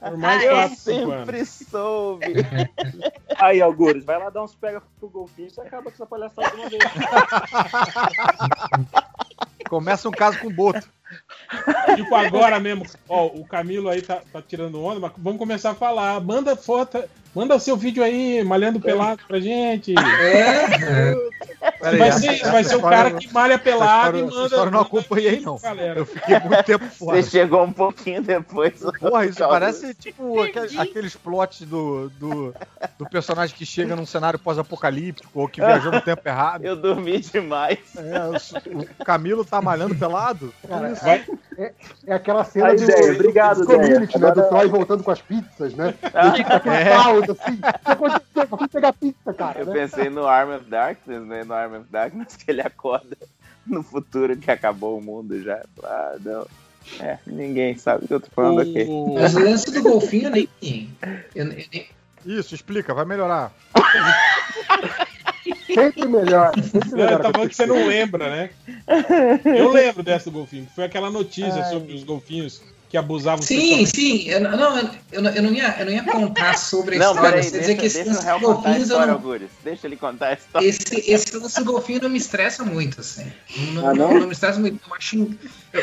por 0.00 0.16
mais 0.16 0.42
Eu 0.42 0.52
4, 0.52 0.76
5 0.76 1.10
anos. 1.10 1.26
sempre 1.26 1.46
soube. 1.46 2.26
Aí, 3.38 3.62
Algures, 3.62 4.04
vai 4.04 4.18
lá 4.18 4.30
dar 4.30 4.42
uns 4.42 4.54
pega 4.54 4.82
pro 4.98 5.08
golfinho 5.08 5.48
e 5.48 5.50
você 5.50 5.60
acaba 5.60 5.84
com 5.84 5.90
essa 5.90 6.06
palhaçada 6.06 6.50
de 6.50 6.56
uma 6.56 6.68
vez. 6.68 6.82
Começa 9.68 10.08
um 10.08 10.12
caso 10.12 10.38
com 10.38 10.48
o 10.48 10.52
Boto. 10.52 10.88
Tipo, 11.94 12.14
agora 12.14 12.58
mesmo, 12.60 12.84
ó, 13.08 13.26
o 13.26 13.44
Camilo 13.46 13.88
aí 13.88 14.02
tá, 14.02 14.20
tá 14.32 14.42
tirando 14.46 14.82
onda, 14.82 15.00
mas 15.00 15.12
vamos 15.16 15.38
começar 15.38 15.70
a 15.70 15.74
falar. 15.74 16.20
Manda 16.20 16.56
foto, 16.56 17.02
manda 17.34 17.54
o 17.54 17.60
seu 17.60 17.76
vídeo 17.76 18.02
aí, 18.02 18.42
malhando 18.44 18.80
pelado 18.80 19.20
pra 19.26 19.38
gente. 19.40 19.94
É, 19.96 21.14
Peraí, 21.80 21.98
vai 21.98 22.12
ser, 22.12 22.42
vai 22.50 22.64
ser 22.64 22.76
o 22.76 22.82
cara 22.82 23.12
que 23.12 23.32
malha 23.32 23.54
essa 23.54 23.62
pelado 23.62 24.18
história- 24.18 24.18
e 24.18 24.42
manda. 24.42 24.56
eu 24.56 24.70
não 24.70 24.80
acompanhei, 24.80 25.40
não. 25.40 25.58
galera. 25.58 25.98
Eu 26.00 26.06
fiquei 26.06 26.38
muito 26.40 26.62
tempo 26.64 26.84
fora. 26.86 27.22
Você 27.22 27.30
chegou 27.30 27.62
um 27.64 27.72
pouquinho 27.72 28.22
depois. 28.22 28.74
Porra, 29.00 29.26
isso 29.26 29.38
parece 29.38 29.94
tipo 29.94 30.40
aque- 30.40 30.78
aqueles 30.78 31.14
plots 31.16 31.62
do, 31.62 32.08
do, 32.10 32.54
do 32.98 33.08
personagem 33.08 33.54
que 33.56 33.66
chega 33.66 33.94
num 33.96 34.06
cenário 34.06 34.38
pós-apocalíptico 34.38 35.40
ou 35.40 35.48
que 35.48 35.60
viajou 35.60 35.92
no 35.92 36.00
tempo 36.00 36.22
errado. 36.26 36.64
Eu 36.64 36.76
dormi 36.76 37.20
demais. 37.20 37.78
É, 37.96 38.70
o, 38.74 38.80
o 39.00 39.04
Camilo 39.04 39.44
tá 39.44 39.60
malhando 39.60 39.94
pelado? 39.94 40.52
Cara, 40.66 40.92
Isso. 40.92 41.35
É, 41.58 41.72
é- 42.06 42.14
aquela 42.14 42.44
cena 42.44 42.68
A 42.68 42.74
do, 42.74 42.82
ideia, 42.82 43.12
obrigado, 43.12 43.60
do 43.60 43.66
community, 43.66 43.94
ideia. 43.94 44.04
né? 44.14 44.18
Do 44.18 44.40
Agora- 44.40 44.48
Troy 44.48 44.68
voltando 44.68 45.02
com 45.04 45.10
as 45.10 45.20
pizzas, 45.20 45.74
né? 45.74 45.94
Ah. 46.14 46.36
E 46.36 46.40
aquela 46.42 46.76
É. 46.76 46.90
pausa, 46.96 47.32
assim. 47.32 47.58
Aconteceu? 47.84 48.68
Pegar 48.72 48.92
pizza, 48.92 49.32
cara. 49.34 49.60
Eu 49.60 49.66
né? 49.66 49.72
pensei 49.72 50.10
no 50.10 50.26
Arm 50.26 50.50
of 50.54 50.64
Darkness, 50.68 51.22
né? 51.26 51.44
No 51.44 51.54
Arm 51.54 51.74
of 51.74 51.86
Darkness, 51.90 52.36
que 52.36 52.48
ele 52.50 52.60
acorda 52.60 53.16
no 53.66 53.82
futuro 53.82 54.36
que 54.36 54.50
acabou 54.50 54.98
o 54.98 55.02
mundo 55.02 55.40
já. 55.42 55.62
Ah, 55.82 56.16
não. 56.24 56.46
É, 57.00 57.18
ninguém 57.26 57.76
sabe 57.76 58.04
o 58.04 58.08
que 58.08 58.14
eu 58.14 58.20
tô 58.20 58.28
falando 58.30 58.60
aqui. 58.60 58.84
O- 58.88 59.14
mas 59.14 59.34
o 59.34 59.40
lance 59.40 59.70
do 59.72 59.82
golfinho 59.82 60.28
eu 60.28 60.30
nem. 60.30 60.48
Eu, 60.62 61.18
eu 61.34 61.44
nem 61.46 61.88
Isso, 62.24 62.54
explica, 62.54 62.94
vai 62.94 63.04
melhorar. 63.04 63.52
Sempre 65.66 66.06
melhor. 66.08 66.52
Sempre 66.54 66.90
Não, 66.90 66.96
melhor. 66.98 67.12
ele 67.14 67.22
tá 67.22 67.32
falando 67.32 67.48
que 67.48 67.56
você 67.56 67.66
não 67.66 67.86
lembra, 67.86 68.30
né? 68.30 68.50
Eu 69.44 69.70
lembro 69.72 70.02
dessa 70.02 70.30
do 70.30 70.38
golfinho. 70.38 70.66
Foi 70.74 70.84
aquela 70.84 71.10
notícia 71.10 71.64
sobre 71.70 71.94
os 71.94 72.04
golfinhos 72.04 72.60
que 72.88 72.96
abusavam 72.96 73.42
Sim, 73.42 73.56
sexualmente. 73.56 73.90
sim. 73.96 74.28
Eu, 74.28 74.40
não- 74.40 74.56
não, 74.56 74.90
eu, 75.10 75.22
não- 75.22 75.30
eu 75.32 75.42
não 75.42 75.52
ia, 75.52 75.74
eu 75.80 75.86
não 75.86 75.92
ia 75.92 76.04
contar 76.04 76.56
sobre 76.56 76.94
a 76.94 76.98
Não, 77.00 77.06
história. 77.10 77.30
peraí, 77.30 77.42
Você 77.42 77.50
deixa, 77.50 77.60
dizer 77.66 77.80
que 77.80 77.86
esse 77.86 78.04
deixa 78.04 78.10
lance 78.32 78.40
golfinhos 78.44 78.76
eu 78.76 78.82
história, 78.84 79.12
não. 79.14 79.48
Deixa 79.64 79.86
ele 79.88 79.96
contar 79.96 80.26
a 80.28 80.32
história. 80.34 80.66
Esse, 80.68 81.10
esse 81.10 81.36
lance 81.36 81.58
do 81.58 81.64
golfinho 81.72 82.00
não 82.00 82.08
me 82.08 82.18
estressa 82.18 82.62
muito, 82.64 83.00
assim. 83.00 83.26
Não, 83.72 83.88
Ah, 83.88 83.92
não? 83.94 84.14
não? 84.20 84.26
me 84.28 84.32
estressa 84.32 84.60
muito. 84.60 84.78
Eu 84.88 84.94
acho. 84.94 85.28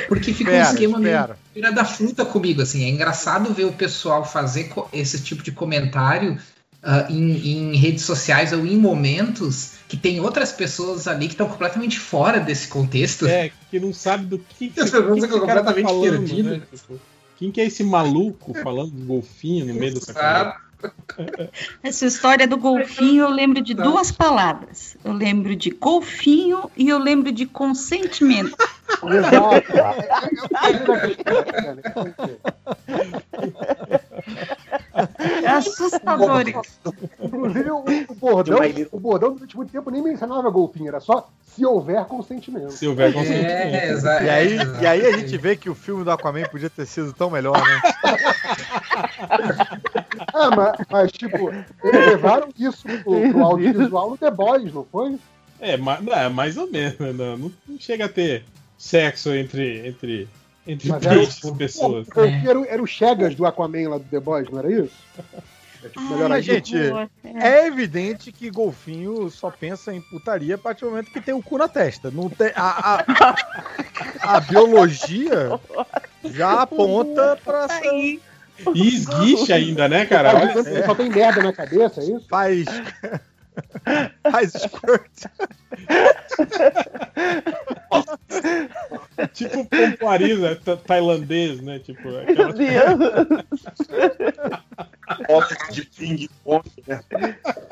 Porque 0.07 0.33
fica 0.33 0.49
um 0.49 0.53
Espera, 0.53 0.73
esquema 0.73 0.97
meio 0.97 1.13
espera. 1.15 1.37
tira 1.53 1.71
da 1.73 1.83
fruta 1.83 2.23
comigo, 2.23 2.61
assim. 2.61 2.85
É 2.85 2.87
engraçado 2.89 3.53
ver 3.53 3.65
o 3.65 3.73
pessoal 3.73 4.23
fazer 4.23 4.71
esse 4.93 5.21
tipo 5.21 5.43
de 5.43 5.51
comentário 5.51 6.39
ah, 6.83 7.07
em, 7.09 7.71
em 7.71 7.75
redes 7.77 8.03
sociais 8.03 8.51
ou 8.51 8.65
em 8.65 8.77
momentos 8.77 9.73
que 9.87 9.95
tem 9.95 10.19
outras 10.19 10.51
pessoas 10.51 11.07
ali 11.07 11.27
que 11.27 11.33
estão 11.33 11.47
completamente 11.47 11.99
fora 11.99 12.39
desse 12.39 12.67
contexto. 12.67 13.25
É, 13.25 13.51
que 13.69 13.79
não 13.79 13.93
sabe 13.93 14.25
do 14.25 14.39
que, 14.39 14.69
que, 14.69 14.83
que, 14.83 14.83
que 14.83 14.91
cara 14.91 15.63
tá 15.63 15.73
completamente 15.73 15.83
falando, 15.83 16.09
perdidas. 16.09 16.57
né? 16.59 16.61
Tipo, 16.73 16.99
quem 17.37 17.51
que 17.51 17.61
é 17.61 17.65
esse 17.65 17.83
maluco 17.83 18.53
falando 18.55 18.91
de 18.91 19.01
golfinho 19.03 19.65
no 19.65 19.73
meio 19.73 19.93
dessa 19.93 20.13
conversa? 20.13 20.63
Essa 21.81 22.05
história 22.05 22.45
do 22.47 22.57
golfinho 22.57 23.23
eu 23.23 23.29
lembro 23.29 23.61
de 23.61 23.73
duas 23.73 24.11
palavras. 24.11 24.97
Eu 25.03 25.13
lembro 25.13 25.55
de 25.55 25.69
golfinho 25.69 26.69
e 26.75 26.89
eu 26.89 26.97
lembro 26.97 27.31
de 27.31 27.45
consentimento. 27.45 28.57
Exato. 29.03 29.73
É, 30.55 31.43
é, 34.93 35.43
É 35.43 35.47
assustador. 35.49 36.47
isso. 36.47 36.93
Inclusive, 37.21 37.71
o, 37.71 37.83
o 38.09 38.15
bordão, 38.15 38.59
o 38.91 38.99
bordão 38.99 39.33
durante 39.33 39.55
muito 39.55 39.71
tempo 39.71 39.89
nem 39.89 40.01
mencionava 40.01 40.49
golfinho, 40.49 40.87
era 40.89 40.99
só 40.99 41.29
se 41.45 41.65
houver 41.65 42.03
consentimento. 42.05 42.71
Se 42.71 42.87
houver 42.87 43.09
É, 43.09 43.13
consentimento. 43.13 43.83
exa- 43.91 44.23
E 44.23 44.29
aí, 44.29 44.53
exato. 44.53 44.83
e 44.83 44.87
aí 44.87 45.05
a 45.05 45.11
gente 45.17 45.37
vê 45.37 45.55
que 45.55 45.69
o 45.69 45.75
filme 45.75 46.03
do 46.03 46.11
Aquaman 46.11 46.43
podia 46.43 46.69
ter 46.69 46.85
sido 46.85 47.13
tão 47.13 47.29
melhor, 47.29 47.53
né? 47.57 47.81
Ah, 50.35 50.49
mas, 50.55 50.73
mas, 50.89 51.11
tipo, 51.11 51.49
eles 51.51 52.05
levaram 52.07 52.49
isso 52.57 52.83
pro, 53.03 53.29
pro 53.31 53.43
audiovisual 53.43 54.09
no 54.11 54.17
The 54.17 54.31
Boys, 54.31 54.73
não 54.73 54.83
foi? 54.91 55.17
É, 55.59 55.77
ma- 55.77 55.99
não, 56.01 56.11
é 56.13 56.27
mais 56.29 56.57
ou 56.57 56.69
menos. 56.69 56.97
Não, 56.99 57.13
não- 57.13 57.51
não 57.67 57.79
chega 57.79 58.05
a 58.05 58.09
ter 58.09 58.43
sexo 58.87 59.33
entre, 59.33 59.87
entre, 59.87 60.27
entre 60.67 60.89
Mas 60.89 61.03
e 61.43 61.51
pessoas. 61.53 62.07
Golfinho 62.09 62.49
era, 62.49 62.59
o- 62.59 62.65
era 62.65 62.83
o 62.83 62.87
Chegas 62.87 63.33
do 63.33 63.45
Aquaman 63.45 63.87
lá 63.89 63.97
do 63.97 64.03
The 64.03 64.19
Boys, 64.19 64.49
não 64.49 64.59
era 64.59 64.71
isso? 64.71 64.91
É, 65.83 65.87
tipo, 65.87 66.01
Mas, 66.01 66.21
ainda. 66.21 66.41
gente, 66.41 66.75
é 67.41 67.65
evidente 67.67 68.31
que 68.31 68.49
golfinho 68.49 69.29
só 69.29 69.49
pensa 69.49 69.93
em 69.93 70.01
putaria 70.01 70.55
a 70.55 70.57
partir 70.57 70.81
do 70.85 70.91
momento 70.91 71.11
que 71.11 71.21
tem 71.21 71.33
o 71.33 71.41
cu 71.41 71.57
na 71.57 71.67
testa. 71.69 72.11
Não 72.11 72.29
tem, 72.29 72.51
a, 72.55 73.03
a, 74.21 74.35
a 74.35 74.39
biologia 74.41 75.59
já 76.25 76.61
aponta 76.61 77.37
pra 77.43 77.65
essa. 77.65 77.85
E 78.75 78.87
esguicha 78.87 79.55
ainda, 79.55 79.87
né, 79.89 80.05
cara? 80.05 80.31
Tá 80.31 80.39
Olha, 80.41 80.85
só 80.85 80.93
tem 80.95 81.09
merda 81.09 81.41
na 81.41 81.51
cabeça, 81.53 82.01
é 82.01 82.03
isso? 82.05 82.25
Faz. 82.29 82.65
Faz 84.31 84.51
squirt. 84.53 85.25
tipo 89.33 89.65
pompoarina 89.65 90.55
ta- 90.55 90.77
tailandês, 90.77 91.61
né? 91.61 91.79
Tipo, 91.79 92.09
aquela... 92.17 92.53
Óculos 95.29 95.73
de 95.75 95.85
ping-pong, 95.85 96.63
né? 96.87 97.01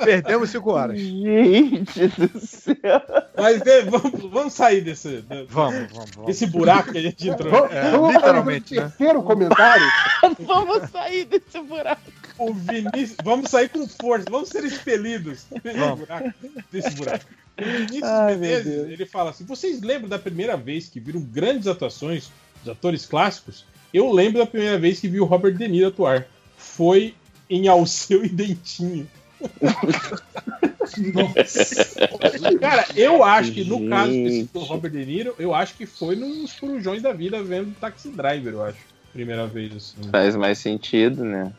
Perdemos 0.04 0.50
cinco 0.50 0.72
horas. 0.72 1.00
Gente 1.00 2.08
do 2.10 2.40
céu. 2.40 3.02
Mas 3.38 3.62
é, 3.66 3.82
vamos, 3.84 4.12
vamos 4.32 4.54
sair 4.54 4.82
desse, 4.82 5.22
de- 5.22 5.46
Vamos, 5.50 5.92
vamos, 5.92 6.12
vamos. 6.12 6.28
desse 6.28 6.46
buraco 6.48 6.92
que 6.92 6.98
a 6.98 7.02
gente 7.02 7.30
entrou. 7.30 7.50
Vamos, 7.52 7.72
É, 7.72 7.90
vamos 7.92 8.14
literalmente, 8.14 8.76
né? 8.76 8.82
terceiro 8.82 9.24
comentário. 9.24 9.86
Vamos 10.42 10.90
sair 10.92 11.26
desse 11.26 11.60
buraco. 11.62 12.02
O 12.38 12.54
Vinícius, 12.54 13.16
vamos 13.24 13.50
sair 13.50 13.70
com 13.70 13.88
força, 13.88 14.26
vamos 14.30 14.50
ser 14.50 14.64
expelidos 14.64 15.46
desse 15.64 15.96
buraco. 15.96 16.34
Desse 16.72 16.92
buraco. 16.92 17.26
O 17.60 17.64
Vinícius 17.64 18.04
Ai, 18.04 18.36
Menezes, 18.36 18.90
ele 18.90 19.06
fala 19.06 19.32
assim: 19.32 19.46
vocês 19.46 19.82
lembram 19.82 20.10
da 20.10 20.20
primeira 20.20 20.58
vez 20.58 20.88
que 20.88 21.00
viram 21.00 21.22
grandes 21.22 21.68
atuações 21.68 22.32
dos 22.64 22.72
atores 22.72 23.06
clássicos? 23.06 23.66
Eu 23.94 24.12
lembro 24.12 24.40
da 24.40 24.46
primeira 24.46 24.80
vez 24.80 25.00
que 25.00 25.08
vi 25.08 25.20
o 25.20 25.26
Robert 25.26 25.54
De 25.54 25.68
Niro 25.68 25.88
atuar. 25.88 26.26
Foi 26.58 27.14
em 27.50 27.68
Alceu 27.68 28.24
e 28.24 28.30
Dentinho. 28.30 29.08
Cara, 32.60 32.86
eu 32.96 33.24
acho 33.24 33.52
que 33.52 33.64
no 33.64 33.90
caso 33.90 34.12
específico 34.12 34.60
do 34.60 34.66
Robert 34.66 34.92
De 34.92 35.06
Niro, 35.06 35.36
eu 35.38 35.54
acho 35.54 35.76
que 35.76 35.86
foi 35.86 36.16
nos 36.16 36.54
corujões 36.54 37.02
da 37.02 37.12
vida 37.12 37.44
vendo 37.44 37.76
Taxi 37.80 38.10
Driver, 38.10 38.54
eu 38.54 38.64
acho. 38.64 38.80
Primeira 39.12 39.46
vez 39.48 39.76
assim. 39.76 40.10
Faz 40.10 40.36
mais 40.36 40.58
sentido, 40.58 41.26
né? 41.26 41.52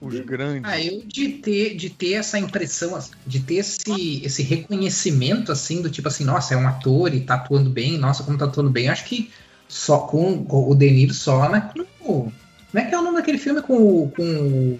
Os 0.00 0.20
grandes. 0.20 0.62
Ah, 0.64 0.80
eu 0.80 1.02
de 1.04 1.28
ter, 1.28 1.74
de 1.74 1.90
ter 1.90 2.14
essa 2.14 2.38
impressão, 2.38 2.98
de 3.26 3.40
ter 3.40 3.56
esse, 3.56 4.24
esse 4.24 4.42
reconhecimento, 4.42 5.50
assim, 5.50 5.82
do 5.82 5.90
tipo 5.90 6.06
assim, 6.06 6.24
nossa, 6.24 6.54
é 6.54 6.56
um 6.56 6.68
ator 6.68 7.12
e 7.12 7.20
tá 7.20 7.34
atuando 7.34 7.68
bem, 7.68 7.98
nossa, 7.98 8.22
como 8.22 8.38
tá 8.38 8.44
atuando 8.44 8.70
bem, 8.70 8.88
acho 8.88 9.04
que 9.04 9.30
só 9.66 9.98
com, 9.98 10.46
o 10.48 10.74
De 10.74 10.90
Niro 10.90 11.12
só, 11.12 11.48
né? 11.48 11.70
Como 11.74 12.32
é 12.74 12.84
que 12.84 12.94
é 12.94 12.98
o 12.98 13.02
nome 13.02 13.16
daquele 13.16 13.38
filme 13.38 13.60
com, 13.60 14.08
com 14.10 14.78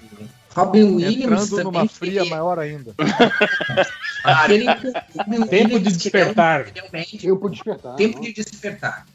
Robin 0.59 0.83
Williams 0.97 1.17
Entrando 1.25 1.49
também? 1.51 1.65
numa 1.65 1.89
fria 1.89 2.23
que- 2.25 2.31
maior 2.31 2.59
ainda. 2.59 2.95
aquele 4.25 4.67
Tempo 5.49 5.79
de 5.81 5.93
despertar. 5.93 6.65
Tempo 6.71 7.41
de 7.51 7.51
despertar. 7.53 7.97
Tempo 7.97 8.21
de 8.21 8.33
despertar. 8.33 9.07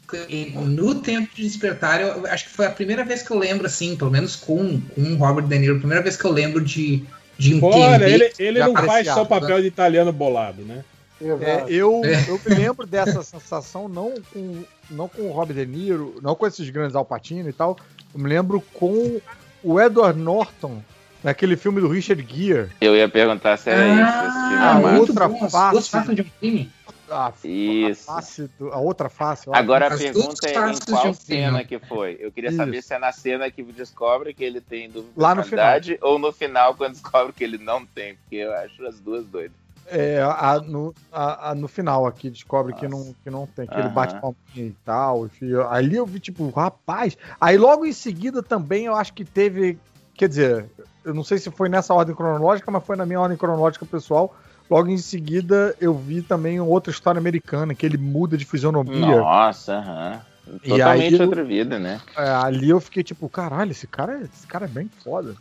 No 0.54 0.94
tempo 0.96 1.34
de 1.34 1.42
despertar, 1.42 2.00
eu 2.00 2.26
acho 2.26 2.44
que 2.44 2.50
foi 2.50 2.66
a 2.66 2.70
primeira 2.70 3.04
vez 3.04 3.22
que 3.22 3.30
eu 3.30 3.38
lembro, 3.38 3.66
assim, 3.66 3.96
pelo 3.96 4.10
menos 4.10 4.36
com, 4.36 4.80
com 4.80 5.00
o 5.02 5.16
Robert 5.16 5.46
De 5.46 5.58
Niro, 5.58 5.76
a 5.76 5.78
primeira 5.78 6.02
vez 6.02 6.16
que 6.16 6.24
eu 6.24 6.32
lembro 6.32 6.60
de, 6.62 7.04
de 7.38 7.54
entender. 7.56 7.76
Olha, 7.76 8.04
ele, 8.08 8.32
ele 8.38 8.58
não 8.60 8.74
faz 8.74 9.06
só 9.08 9.22
o 9.22 9.26
papel 9.26 9.60
de 9.60 9.66
italiano 9.68 10.12
bolado, 10.12 10.62
né? 10.62 10.84
É, 11.22 11.64
eu, 11.68 12.02
É. 12.04 12.24
eu 12.28 12.40
me 12.44 12.54
lembro 12.54 12.86
dessa 12.86 13.22
sensação 13.22 13.88
não 13.88 14.12
com, 14.32 14.62
não 14.90 15.08
com 15.08 15.22
o 15.22 15.32
Robert 15.32 15.56
De 15.56 15.64
Niro, 15.64 16.16
não 16.20 16.34
com 16.34 16.46
esses 16.46 16.68
grandes 16.68 16.94
Alpatino 16.96 17.48
e 17.48 17.52
tal. 17.52 17.78
Eu 18.14 18.20
me 18.20 18.28
lembro 18.28 18.60
com 18.74 19.20
o 19.62 19.80
Edward 19.80 20.18
Norton, 20.18 20.82
naquele 21.24 21.56
filme 21.56 21.80
do 21.80 21.88
Richard 21.88 22.24
Gere. 22.28 22.70
Eu 22.80 22.94
ia 22.94 23.08
perguntar 23.08 23.56
se 23.56 23.70
era 23.70 23.86
isso. 23.86 24.28
esse 24.28 24.48
filme 24.48 24.64
a 24.64 24.70
é 24.70 24.74
massa. 24.82 24.98
outra 25.00 25.28
bom, 25.28 25.48
face. 25.48 25.70
duas 25.72 25.88
faces 25.88 26.14
de 26.14 26.22
um 26.22 26.26
crime. 26.38 26.72
A, 27.10 27.32
Isso. 27.44 28.10
a 28.10 28.14
face 28.14 28.50
do- 28.58 28.72
a 28.72 28.78
outra 28.78 29.08
face. 29.10 29.46
Agora 29.52 29.86
a 29.88 29.92
As 29.92 29.98
pergunta 30.00 30.48
é 30.48 30.52
em 30.70 30.78
qual 30.90 31.08
um 31.08 31.12
cena 31.14 31.58
filme. 31.58 31.64
que 31.64 31.78
foi. 31.78 32.16
Eu 32.18 32.32
queria 32.32 32.48
Isso. 32.48 32.56
saber 32.56 32.82
se 32.82 32.94
é 32.94 32.98
na 32.98 33.12
cena 33.12 33.50
que 33.50 33.62
descobre 33.62 34.32
que 34.32 34.42
ele 34.42 34.60
tem 34.60 34.88
dúvida 34.88 35.12
Lá 35.16 35.30
de 35.32 35.36
no 35.36 35.42
qualidade 35.42 35.98
ou 36.00 36.18
no 36.18 36.32
final 36.32 36.74
quando 36.74 36.92
descobre 36.92 37.32
que 37.32 37.44
ele 37.44 37.58
não 37.58 37.84
tem, 37.84 38.14
porque 38.16 38.36
eu 38.36 38.52
acho 38.54 38.86
as 38.86 38.98
duas 39.00 39.26
doidas. 39.26 39.52
É, 39.86 40.22
a- 40.22 40.62
no, 40.66 40.94
a- 41.12 41.50
a- 41.50 41.54
no 41.54 41.68
final 41.68 42.06
aqui 42.06 42.30
descobre 42.30 42.72
que 42.72 42.88
não, 42.88 43.14
que 43.22 43.28
não 43.30 43.46
tem, 43.46 43.66
que 43.66 43.74
ele 43.74 43.82
Aham. 43.82 43.92
bate 43.92 44.14
palminha 44.18 44.38
e 44.70 44.74
tal. 44.82 45.26
Enfim, 45.26 45.50
ali 45.68 45.96
eu 45.96 46.06
vi, 46.06 46.18
tipo, 46.18 46.48
rapaz. 46.50 47.18
Aí 47.38 47.58
logo 47.58 47.84
em 47.84 47.92
seguida 47.92 48.42
também 48.42 48.86
eu 48.86 48.94
acho 48.94 49.12
que 49.12 49.26
teve. 49.26 49.78
Quer 50.14 50.28
dizer, 50.30 50.70
eu 51.04 51.14
não 51.14 51.22
sei 51.24 51.38
se 51.38 51.50
foi 51.50 51.68
nessa 51.68 51.92
ordem 51.94 52.14
cronológica, 52.14 52.70
mas 52.70 52.84
foi 52.84 52.96
na 52.96 53.04
minha 53.06 53.20
ordem 53.20 53.36
cronológica 53.36 53.84
pessoal. 53.84 54.34
Logo 54.70 54.88
em 54.88 54.96
seguida 54.98 55.74
eu 55.80 55.94
vi 55.94 56.22
também 56.22 56.58
outra 56.60 56.90
história 56.90 57.18
americana, 57.18 57.74
que 57.74 57.84
ele 57.84 57.98
muda 57.98 58.36
de 58.36 58.44
fisionomia. 58.44 59.16
Nossa, 59.18 59.74
aham. 59.76 60.20
E 60.62 60.68
Totalmente 60.70 61.14
aí- 61.14 61.20
outra 61.20 61.44
vida, 61.44 61.78
né? 61.78 62.00
É, 62.16 62.28
ali 62.28 62.68
eu 62.70 62.80
fiquei 62.80 63.02
tipo, 63.02 63.28
caralho, 63.28 63.70
esse 63.70 63.86
cara, 63.86 64.18
é- 64.18 64.24
esse 64.24 64.46
cara 64.46 64.64
é 64.66 64.68
bem 64.68 64.90
foda. 65.02 65.34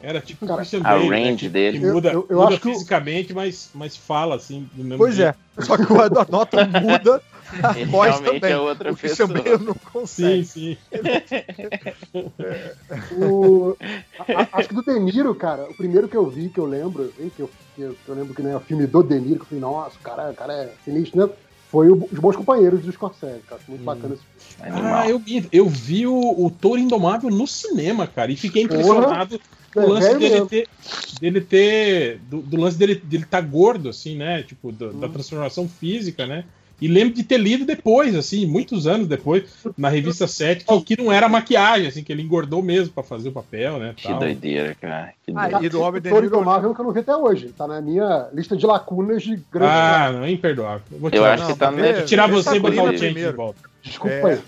Era 0.00 0.20
tipo 0.20 0.44
o 0.44 0.48
Cara, 0.48 0.58
Christian 0.60 0.80
a 0.80 0.82
Bale, 0.82 1.08
né, 1.08 1.16
range 1.24 1.46
que, 1.46 1.48
dele. 1.48 1.78
que 1.80 1.86
muda, 1.86 2.08
Eu- 2.10 2.12
eu- 2.20 2.26
eu 2.30 2.36
muda 2.40 2.48
acho 2.54 2.60
que 2.60 2.72
fisicamente, 2.72 3.32
mas, 3.32 3.70
mas 3.74 3.96
fala 3.96 4.34
assim 4.36 4.68
do 4.74 4.84
mesmo 4.84 4.98
Pois 4.98 5.14
jeito. 5.14 5.34
é, 5.56 5.62
só 5.62 5.76
que 5.78 5.90
o 5.90 6.04
Edward 6.04 6.30
Norton 6.30 6.58
muda 6.82 7.22
Ele 7.76 7.84
voz 7.90 8.10
realmente 8.10 8.40
também. 8.40 8.52
é 8.52 8.58
outra 8.58 8.92
o 8.92 8.96
Christian 8.96 9.28
pessoa. 9.28 9.44
Bale 9.44 9.64
não 9.64 9.74
consegue. 9.74 10.44
Sim, 10.44 10.76
sim. 10.76 10.78
O- 13.18 13.76
a- 14.18 14.42
a- 14.42 14.48
acho 14.52 14.68
que 14.68 14.74
do 14.74 14.82
De 14.82 14.98
Niro, 15.00 15.34
cara, 15.34 15.64
o 15.68 15.74
primeiro 15.74 16.08
que 16.08 16.16
eu 16.16 16.28
vi, 16.28 16.48
que 16.48 16.58
eu 16.60 16.64
lembro, 16.66 17.12
que, 17.34 17.42
eu, 17.42 17.50
que 17.74 17.82
eu, 17.82 17.94
que 17.94 18.08
eu 18.08 18.14
lembro 18.14 18.34
que 18.34 18.42
não 18.42 18.50
é 18.50 18.56
o 18.56 18.60
filme 18.60 18.86
do 18.86 19.02
De 19.02 19.18
Niro, 19.20 19.36
que 19.36 19.42
eu 19.42 19.46
falei, 19.46 19.60
nossa, 19.60 19.98
o 19.98 20.02
cara, 20.02 20.30
o 20.30 20.34
cara 20.34 20.52
é 20.52 20.72
sinistro, 20.84 21.26
né? 21.26 21.32
Foi 21.70 21.88
o- 21.88 22.08
Os 22.12 22.18
Bons 22.20 22.36
Companheiros 22.36 22.82
do 22.82 22.92
Scorsese, 22.92 23.42
cara. 23.42 23.60
Acho 23.60 23.70
muito 23.70 23.84
bacana 23.84 24.14
esse 24.14 24.22
filme. 24.24 24.76
Animal. 24.78 24.94
Ah, 24.94 25.08
eu 25.08 25.18
vi, 25.18 25.48
eu 25.50 25.68
vi 25.68 26.06
o, 26.06 26.44
o 26.46 26.50
Touro 26.50 26.80
Indomável 26.80 27.30
no 27.30 27.46
cinema, 27.46 28.06
cara, 28.06 28.30
e 28.30 28.36
fiquei 28.36 28.62
impressionado 28.62 29.40
É, 29.76 29.80
o 29.80 29.88
lance 29.88 30.06
velho 30.06 30.20
dele 30.20 30.46
ter, 30.46 30.68
dele 31.20 31.40
ter. 31.40 32.18
Do, 32.20 32.42
do 32.42 32.56
lance 32.56 32.78
dele, 32.78 32.94
dele 32.94 33.24
tá 33.24 33.40
gordo, 33.40 33.88
assim, 33.88 34.16
né? 34.16 34.42
Tipo, 34.44 34.70
do- 34.70 34.90
Hum. 34.90 35.00
da 35.00 35.08
transformação 35.08 35.68
física, 35.68 36.26
né? 36.26 36.44
E 36.80 36.88
lembro 36.88 37.14
de 37.14 37.22
ter 37.22 37.38
lido 37.38 37.64
depois, 37.64 38.14
assim, 38.16 38.44
muitos 38.46 38.86
anos 38.86 39.06
depois, 39.06 39.44
na 39.78 39.88
revista 39.88 40.26
7, 40.26 40.64
que, 40.64 40.80
que 40.96 41.02
não 41.02 41.10
era 41.12 41.28
maquiagem, 41.28 41.86
assim, 41.86 42.02
que 42.02 42.12
ele 42.12 42.20
engordou 42.22 42.62
mesmo 42.62 42.92
pra 42.92 43.02
fazer 43.02 43.28
o 43.28 43.32
papel, 43.32 43.78
né? 43.78 43.94
Que 43.96 44.08
tal. 44.08 44.18
doideira, 44.18 44.74
cara. 44.80 45.12
Que 45.24 45.32
Ah, 45.34 45.42
doideira. 45.42 45.66
e 45.66 45.68
do 45.68 45.78
Robert 45.80 46.02
De 46.02 46.10
Niro. 46.12 46.26
Indomável 46.26 46.74
que 46.74 46.80
eu 46.80 46.84
não 46.84 46.92
vi 46.92 47.00
até 47.00 47.16
hoje. 47.16 47.48
Tá 47.56 47.66
na 47.68 47.80
minha 47.80 48.28
lista 48.32 48.56
de 48.56 48.66
lacunas 48.66 49.22
de 49.22 49.36
grandes. 49.50 49.74
Ah, 49.76 50.10
não, 50.12 50.24
é 50.24 50.30
imperdoável. 50.30 50.82
vou 50.90 51.08
Eu 51.08 51.12
tirar, 51.12 51.32
acho 51.34 51.42
Não, 51.44 51.52
que 51.52 51.58
tá 51.58 51.70
vê- 51.70 51.92
vou 51.94 52.04
tirar 52.04 52.26
você 52.28 52.56
e 52.56 52.60
botar 52.60 52.72
o 52.82 52.86
Change 52.86 52.92
de 52.98 53.04
primeiro. 53.12 53.36
volta. 53.36 53.60
Desculpa 53.82 54.14
É. 54.16 54.32
aí. 54.34 54.40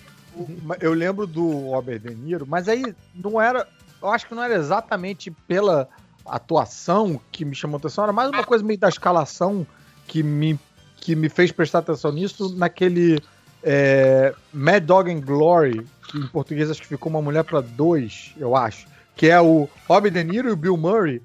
Eu 0.81 0.93
lembro 0.93 1.27
do 1.27 1.71
Robert 1.71 1.99
De 2.01 2.15
Niro, 2.15 2.45
mas 2.47 2.69
aí 2.69 2.95
não 3.15 3.41
era. 3.41 3.67
Eu 4.03 4.09
acho 4.11 4.27
que 4.27 4.35
não 4.35 4.43
era 4.43 4.55
exatamente 4.55 5.31
pela 5.31 5.89
atuação 6.27 7.19
que 7.33 7.45
me 7.45 7.55
chamou 7.55 7.79
atenção, 7.79 8.05
era 8.05 8.13
mais 8.13 8.29
uma 8.31 8.45
coisa 8.45 8.65
meio 8.65 8.79
da 8.79 8.89
escalação 8.89 9.67
que 10.07 10.23
me, 10.23 10.59
que 11.07 11.15
me 11.15 11.29
fez 11.29 11.53
prestar 11.53 11.79
atenção 11.79 12.11
nisso 12.11 12.53
naquele 12.57 13.21
é, 13.63 14.35
Mad 14.53 14.83
Dog 14.83 15.09
and 15.09 15.21
Glory, 15.21 15.87
que 16.09 16.19
em 16.19 16.27
português 16.27 16.69
acho 16.69 16.83
que 16.83 16.89
ficou 16.89 17.11
uma 17.11 17.23
mulher 17.23 17.45
para 17.45 17.61
dois, 17.61 18.35
eu 18.37 18.57
acho, 18.57 18.89
que 19.15 19.29
é 19.29 19.41
o 19.41 19.69
Robert 19.87 20.11
De 20.11 20.25
Niro 20.25 20.49
e 20.49 20.53
o 20.53 20.57
Bill 20.57 20.77
Murray 20.77 21.23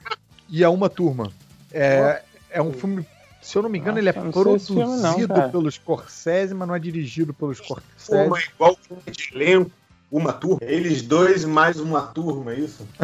e 0.47 0.63
a 0.63 0.69
uma 0.69 0.87
turma. 0.87 1.31
É, 1.71 2.21
é 2.51 2.61
um 2.61 2.71
filme, 2.71 3.03
se 3.41 3.57
eu 3.57 3.63
não 3.63 3.71
me 3.71 3.79
engano, 3.79 3.97
ele 3.97 4.07
é 4.07 4.13
Nossa, 4.13 4.27
eu 4.37 4.43
não 4.75 4.97
não, 4.97 5.13
produzido 5.15 5.49
pelo 5.51 5.71
Scorsese, 5.71 6.53
mas 6.53 6.67
não 6.67 6.75
é 6.75 6.79
dirigido 6.79 7.33
pelo 7.33 7.51
Scorsese. 7.55 8.05
Turma 8.05 8.37
é 8.37 8.41
igual 8.53 8.77
filme 8.87 9.01
de 9.09 9.31
elenco, 9.33 9.71
uma 10.11 10.31
turma. 10.31 10.59
Eles 10.61 11.01
dois 11.01 11.43
mais 11.43 11.79
uma 11.79 12.03
turma, 12.03 12.53
é 12.53 12.59
isso? 12.59 12.87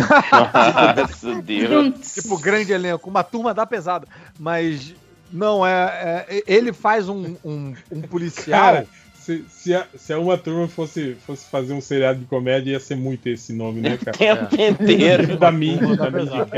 Nossa, 0.95 1.41
Deus. 1.41 2.13
tipo, 2.13 2.37
grande 2.37 2.71
elenco, 2.71 3.09
uma 3.09 3.23
turma 3.23 3.51
da 3.51 3.65
pesada. 3.65 4.07
Mas 4.37 4.93
não, 5.31 5.65
é, 5.65 6.25
é- 6.29 6.43
ele 6.47 6.71
faz 6.73 7.07
um, 7.09 7.35
um, 7.43 7.73
um 7.91 8.01
policial. 8.01 8.59
Cara, 8.59 8.87
se, 9.15 9.43
se, 9.49 9.75
a, 9.75 9.85
se 9.97 10.13
a 10.13 10.19
uma 10.19 10.37
turma 10.37 10.69
fosse, 10.69 11.15
fosse 11.25 11.49
fazer 11.49 11.73
um 11.73 11.81
seriado 11.81 12.19
de 12.19 12.25
comédia, 12.25 12.71
ia 12.71 12.79
ser 12.79 12.95
muito 12.95 13.27
esse 13.27 13.51
nome, 13.51 13.81
né, 13.81 13.95
O 14.01 14.05
cara? 14.05 14.45
tempo 14.45 14.83
inteiro. 14.83 15.35
Da 15.37 15.51
Mindy, 15.51 15.97
da 15.97 16.09
da 16.09 16.11
Mindy. 16.11 16.49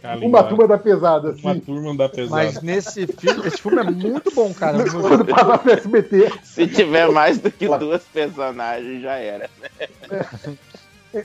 Kaling 0.00 0.26
Uma 0.26 0.42
turma 0.44 0.66
da 0.66 0.78
pesada, 0.78 1.30
assim. 1.32 1.40
Uma 1.42 1.60
turma 1.60 1.94
da 1.94 2.08
pesada. 2.08 2.34
mas 2.42 2.62
nesse 2.62 3.06
filme, 3.06 3.46
esse 3.46 3.58
filme 3.60 3.80
é 3.80 3.84
muito 3.84 4.30
bom, 4.34 4.54
cara. 4.54 4.78
É 4.78 4.90
muito- 4.90 4.98
Quando 5.08 5.24
passava 5.26 5.60
no 5.62 5.70
SBT. 5.72 6.32
Se 6.42 6.66
tiver 6.66 7.10
mais 7.10 7.38
do 7.38 7.50
que 7.50 7.68
duas 7.76 8.02
personagens, 8.04 9.02
já 9.02 9.16
era. 9.16 9.50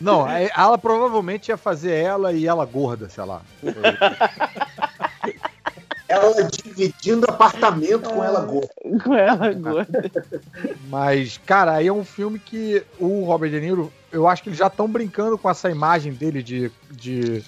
Não, 0.01 0.29
é- 0.29 0.49
ela 0.55 0.77
provavelmente 0.77 1.49
ia 1.49 1.57
fazer 1.57 1.91
ela 1.93 2.33
e 2.33 2.45
ela 2.47 2.65
gorda, 2.65 3.07
sei 3.09 3.23
lá. 3.23 3.41
Ela 6.11 6.43
dividindo 6.43 7.25
apartamento 7.29 8.09
com 8.09 8.21
ela 8.21 8.41
gorda. 8.41 8.69
Com 9.01 9.13
ela 9.15 9.53
gorda. 9.53 10.11
Mas, 10.89 11.37
cara, 11.45 11.75
aí 11.75 11.87
é 11.87 11.93
um 11.93 12.03
filme 12.03 12.37
que 12.37 12.83
o 12.99 13.23
Robert 13.23 13.49
De 13.49 13.61
Niro, 13.61 13.91
eu 14.11 14.27
acho 14.27 14.43
que 14.43 14.49
eles 14.49 14.59
já 14.59 14.67
estão 14.67 14.89
brincando 14.89 15.37
com 15.37 15.49
essa 15.49 15.69
imagem 15.69 16.11
dele 16.11 16.43
de, 16.43 16.69
de, 16.91 17.41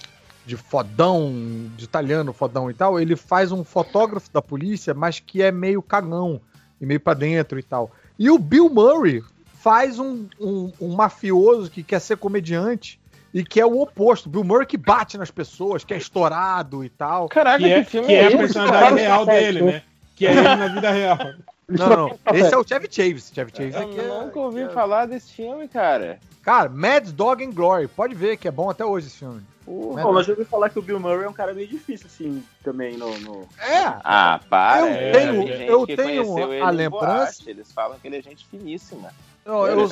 de 0.46 0.56
fodão, 0.56 1.30
de 1.76 1.84
italiano 1.84 2.32
fodão 2.32 2.70
e 2.70 2.74
tal. 2.74 2.98
Ele 2.98 3.16
faz 3.16 3.52
um 3.52 3.62
fotógrafo 3.62 4.30
da 4.32 4.40
polícia, 4.40 4.94
mas 4.94 5.20
que 5.20 5.42
é 5.42 5.52
meio 5.52 5.82
cagão 5.82 6.40
e 6.80 6.86
meio 6.86 7.00
pra 7.00 7.12
dentro 7.12 7.58
e 7.58 7.62
tal. 7.62 7.90
E 8.18 8.30
o 8.30 8.38
Bill 8.38 8.70
Murray 8.70 9.22
faz 9.60 9.98
um, 9.98 10.26
um, 10.40 10.72
um 10.80 10.94
mafioso 10.94 11.70
que 11.70 11.82
quer 11.82 12.00
ser 12.00 12.16
comediante 12.16 12.98
e 13.34 13.44
que 13.44 13.60
é 13.60 13.66
o 13.66 13.80
oposto. 13.80 14.28
Bill 14.30 14.44
Murray 14.44 14.64
que 14.66 14.76
bate 14.78 15.18
nas 15.18 15.30
pessoas, 15.30 15.84
que 15.84 15.92
é 15.92 15.96
estourado 15.98 16.84
e 16.84 16.88
tal. 16.88 17.28
Caraca, 17.28 17.58
que 17.58 17.64
é, 17.72 17.82
que 17.84 17.90
filme 17.90 18.06
que 18.06 18.14
é 18.14 18.22
é 18.22 18.34
a 18.34 18.38
personalidade 18.38 18.96
real 19.00 19.26
dele, 19.26 19.62
né? 19.62 19.82
Que 20.16 20.26
é 20.28 20.30
ele 20.30 20.42
na 20.42 20.68
vida 20.68 20.90
real. 20.90 21.18
Não, 21.66 21.88
não. 21.88 22.18
Esse 22.34 22.52
é 22.52 22.58
o 22.58 22.62
Chevy 22.68 22.88
Chase. 22.90 23.32
Chevy 23.34 23.50
Chase 23.50 23.72
Eu 23.72 23.80
aqui 23.88 23.98
é- 23.98 24.02
nunca 24.06 24.38
ouvi 24.38 24.68
falar 24.68 25.06
desse 25.06 25.32
filme, 25.32 25.66
cara. 25.66 26.18
Cara, 26.42 26.68
Mad 26.68 27.08
Dog 27.12 27.42
and 27.42 27.52
Glory. 27.52 27.88
Pode 27.88 28.14
ver 28.14 28.36
que 28.36 28.46
é 28.46 28.50
bom 28.50 28.68
até 28.68 28.84
hoje 28.84 29.06
esse 29.06 29.16
filme. 29.16 29.40
Pô, 29.64 29.94
mas 30.12 30.28
eu 30.28 30.34
ouvi 30.34 30.44
falar 30.44 30.68
que 30.68 30.78
o 30.78 30.82
Bill 30.82 31.00
Murray 31.00 31.24
é 31.24 31.28
um 31.30 31.32
cara 31.32 31.54
meio 31.54 31.66
difícil, 31.66 32.06
assim, 32.06 32.44
também 32.62 32.98
no. 32.98 33.18
no- 33.20 33.48
É, 33.58 33.78
Ah, 34.04 34.38
para. 34.50 34.80
Eu 34.80 34.86
é, 34.88 35.10
tenho- 35.12 35.48
eu 35.48 35.86
tenho 35.86 36.62
a 36.62 36.68
lembrança- 36.68 37.06
boate, 37.40 37.48
Eles 37.50 37.72
falam 37.72 37.98
que 37.98 38.06
ele 38.08 38.18
é 38.18 38.22
gente 38.22 38.46
finíssima. 38.46 39.10
Eu, 39.44 39.52
eu, 39.66 39.78
eu 39.80 39.86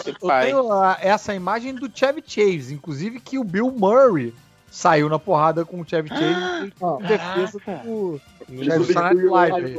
tenho 0.47 0.72
a- 0.72 0.98
essa 1.00 1.34
imagem 1.34 1.74
do 1.74 1.90
Chevy 1.92 2.22
Chase, 2.26 2.72
inclusive 2.74 3.20
que 3.20 3.39
o 3.39 3.44
Bill 3.44 3.70
Murray 3.70 4.34
saiu 4.70 5.08
na 5.08 5.18
porrada 5.18 5.64
com 5.66 5.81
o 5.81 5.84
Chevy 5.86 6.08
Chase 6.08 6.72
Ó, 6.81 6.98
em 7.00 7.06
defesa 7.06 7.58
do, 7.84 8.20
Chevy 8.64 8.94
Night 8.94 9.16
Live. 9.31 9.74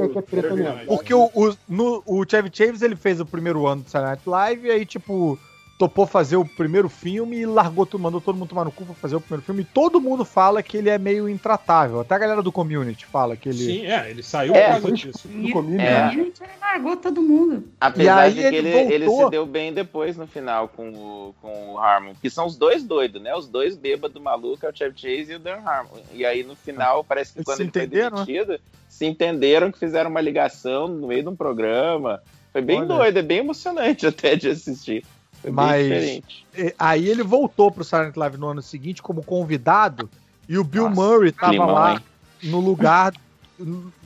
Porque 0.87 1.13
o, 1.13 1.31
o, 1.33 1.55
no, 1.67 2.03
o 2.05 2.23
Chevy 2.29 2.49
Chase 2.53 2.85
ele 2.85 2.95
fez 2.95 3.19
o 3.19 3.25
primeiro 3.25 3.65
ano 3.65 3.81
do 3.81 3.89
Saturday 3.89 4.11
Night 4.15 4.29
Live 4.29 4.67
e 4.67 4.71
aí, 4.71 4.85
tipo, 4.85 5.39
topou 5.83 6.07
fazer 6.07 6.37
o 6.37 6.45
primeiro 6.45 6.87
filme 6.87 7.39
e 7.39 7.45
largou 7.45 7.85
tudo, 7.85 8.01
mandou 8.01 8.21
todo 8.21 8.37
mundo 8.37 8.47
tomar 8.47 8.63
no 8.63 8.71
cu 8.71 8.85
pra 8.85 8.95
fazer 8.95 9.17
o 9.17 9.19
primeiro 9.21 9.43
filme. 9.45 9.63
E 9.63 9.65
todo 9.65 9.99
mundo 9.99 10.23
fala 10.23 10.63
que 10.63 10.77
ele 10.77 10.89
é 10.89 10.97
meio 10.97 11.27
intratável. 11.27 11.99
Até 11.99 12.15
a 12.15 12.17
galera 12.17 12.41
do 12.41 12.53
community 12.53 13.05
fala 13.05 13.35
que 13.35 13.49
ele. 13.49 13.57
Sim, 13.57 13.85
é, 13.85 14.09
ele 14.09 14.23
saiu 14.23 14.55
É. 14.55 14.75
por 14.75 14.81
causa 14.83 14.91
disso. 14.93 15.27
No 15.27 15.51
comínio, 15.51 15.81
É. 15.81 16.09
Gente, 16.09 16.41
ele 16.41 16.51
largou 16.61 16.95
todo 16.95 17.21
mundo. 17.21 17.67
Apesar 17.81 18.29
de 18.29 18.35
que 18.39 18.55
ele 18.55 18.69
ele, 18.69 18.93
ele 18.93 19.09
se 19.09 19.29
deu 19.29 19.45
bem 19.45 19.73
depois 19.73 20.15
no 20.15 20.25
final 20.25 20.69
com 20.69 20.87
o, 20.89 21.35
com 21.41 21.73
o 21.73 21.77
Harmon. 21.77 22.13
Que 22.21 22.29
são 22.29 22.45
os 22.45 22.55
dois 22.55 22.81
doidos, 22.81 23.21
né? 23.21 23.35
Os 23.35 23.49
dois 23.49 23.75
bêbados 23.75 24.21
malucos, 24.21 24.63
é 24.63 24.69
o 24.69 24.73
Chevy 24.75 24.93
Chase 24.97 25.33
e 25.33 25.35
o 25.35 25.39
Dan 25.39 25.59
Harmon. 25.65 25.97
E 26.13 26.25
aí 26.25 26.43
no 26.43 26.55
final, 26.55 27.03
parece 27.03 27.33
que 27.33 27.39
Eles 27.39 27.45
quando 27.45 27.57
se 27.57 27.63
ele 27.63 27.71
foi 27.71 27.81
entenderam, 27.83 28.17
né? 28.19 28.25
demitido, 28.25 28.59
se 28.87 29.05
entenderam 29.05 29.69
que 29.69 29.79
fizeram 29.79 30.09
uma 30.09 30.21
ligação 30.21 30.87
no 30.87 31.07
meio 31.07 31.23
de 31.23 31.29
um 31.29 31.35
programa. 31.35 32.21
Foi 32.53 32.61
bem 32.61 32.77
Olha. 32.79 32.87
doido, 32.87 33.17
é 33.17 33.21
bem 33.21 33.39
emocionante 33.39 34.05
até 34.07 34.37
de 34.37 34.47
assistir. 34.47 35.03
Foi 35.43 35.51
Mas- 35.51 35.87
bem 35.87 35.99
diferente. 35.99 36.45
E- 36.57 36.75
Aí 36.79 37.07
ele 37.07 37.21
voltou 37.21 37.69
pro 37.71 37.83
Silent 37.83 38.15
Live 38.15 38.37
no 38.37 38.47
ano 38.47 38.61
seguinte 38.61 39.01
como 39.01 39.23
convidado 39.23 40.09
e 40.49 40.57
o 40.57 40.63
Bill 40.63 40.89
Nossa, 40.89 41.01
Murray 41.01 41.31
tava 41.31 41.65
lá 41.65 41.93
hein? 41.93 41.99
no 42.43 42.59
lugar, 42.59 43.13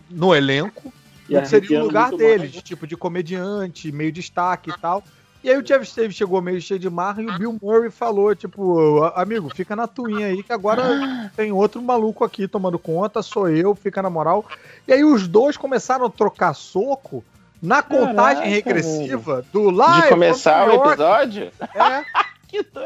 no 0.09 0.35
elenco, 0.35 0.91
E 1.30 1.45
seria 1.45 1.80
o 1.82 1.85
lugar 1.85 2.11
dele, 2.11 2.40
mais. 2.40 2.51
de 2.51 2.61
tipo 2.61 2.85
de 2.88 2.95
comediante, 2.98 3.91
meio 3.91 4.11
destaque 4.11 4.69
e 4.72 4.77
tal. 4.80 5.03
E 5.43 5.49
aí 5.49 5.57
o 5.57 5.61
Jeff 5.64 5.85
Steve 5.85 6.14
chegou 6.14 6.41
meio 6.41 6.59
cheio 6.59 6.80
de 6.80 6.90
marra 6.90 7.22
e 7.22 7.27
o 7.27 7.38
Bill 7.38 7.57
Murray 7.61 7.91
falou, 7.91 8.35
tipo, 8.35 9.03
"A- 9.03 9.22
amigo, 9.22 9.49
fica 9.53 9.75
na 9.75 9.85
tuinha 9.88 10.27
aí, 10.27 10.41
que 10.43 10.51
agora 10.51 11.32
tem 11.35 11.51
outro 11.51 11.82
maluco 11.82 12.24
aqui 12.24 12.48
tomando 12.48 12.80
conta, 12.80 13.22
sou 13.22 13.48
eu, 13.48 13.75
fica 13.75 14.01
na 14.01 14.09
moral. 14.09 14.45
E 14.88 14.91
aí 14.93 15.03
os 15.03 15.27
dois 15.27 15.56
começaram 15.56 16.06
a 16.06 16.09
trocar 16.09 16.53
soco 16.53 17.24
na 17.61 17.81
contagem 17.81 18.15
Caraca, 18.15 18.49
regressiva 18.49 19.45
do 19.51 19.69
live. 19.69 20.03
De 20.03 20.09
começar 20.09 20.69
o 20.69 20.85
episódio? 20.85 21.51
É. 21.73 22.27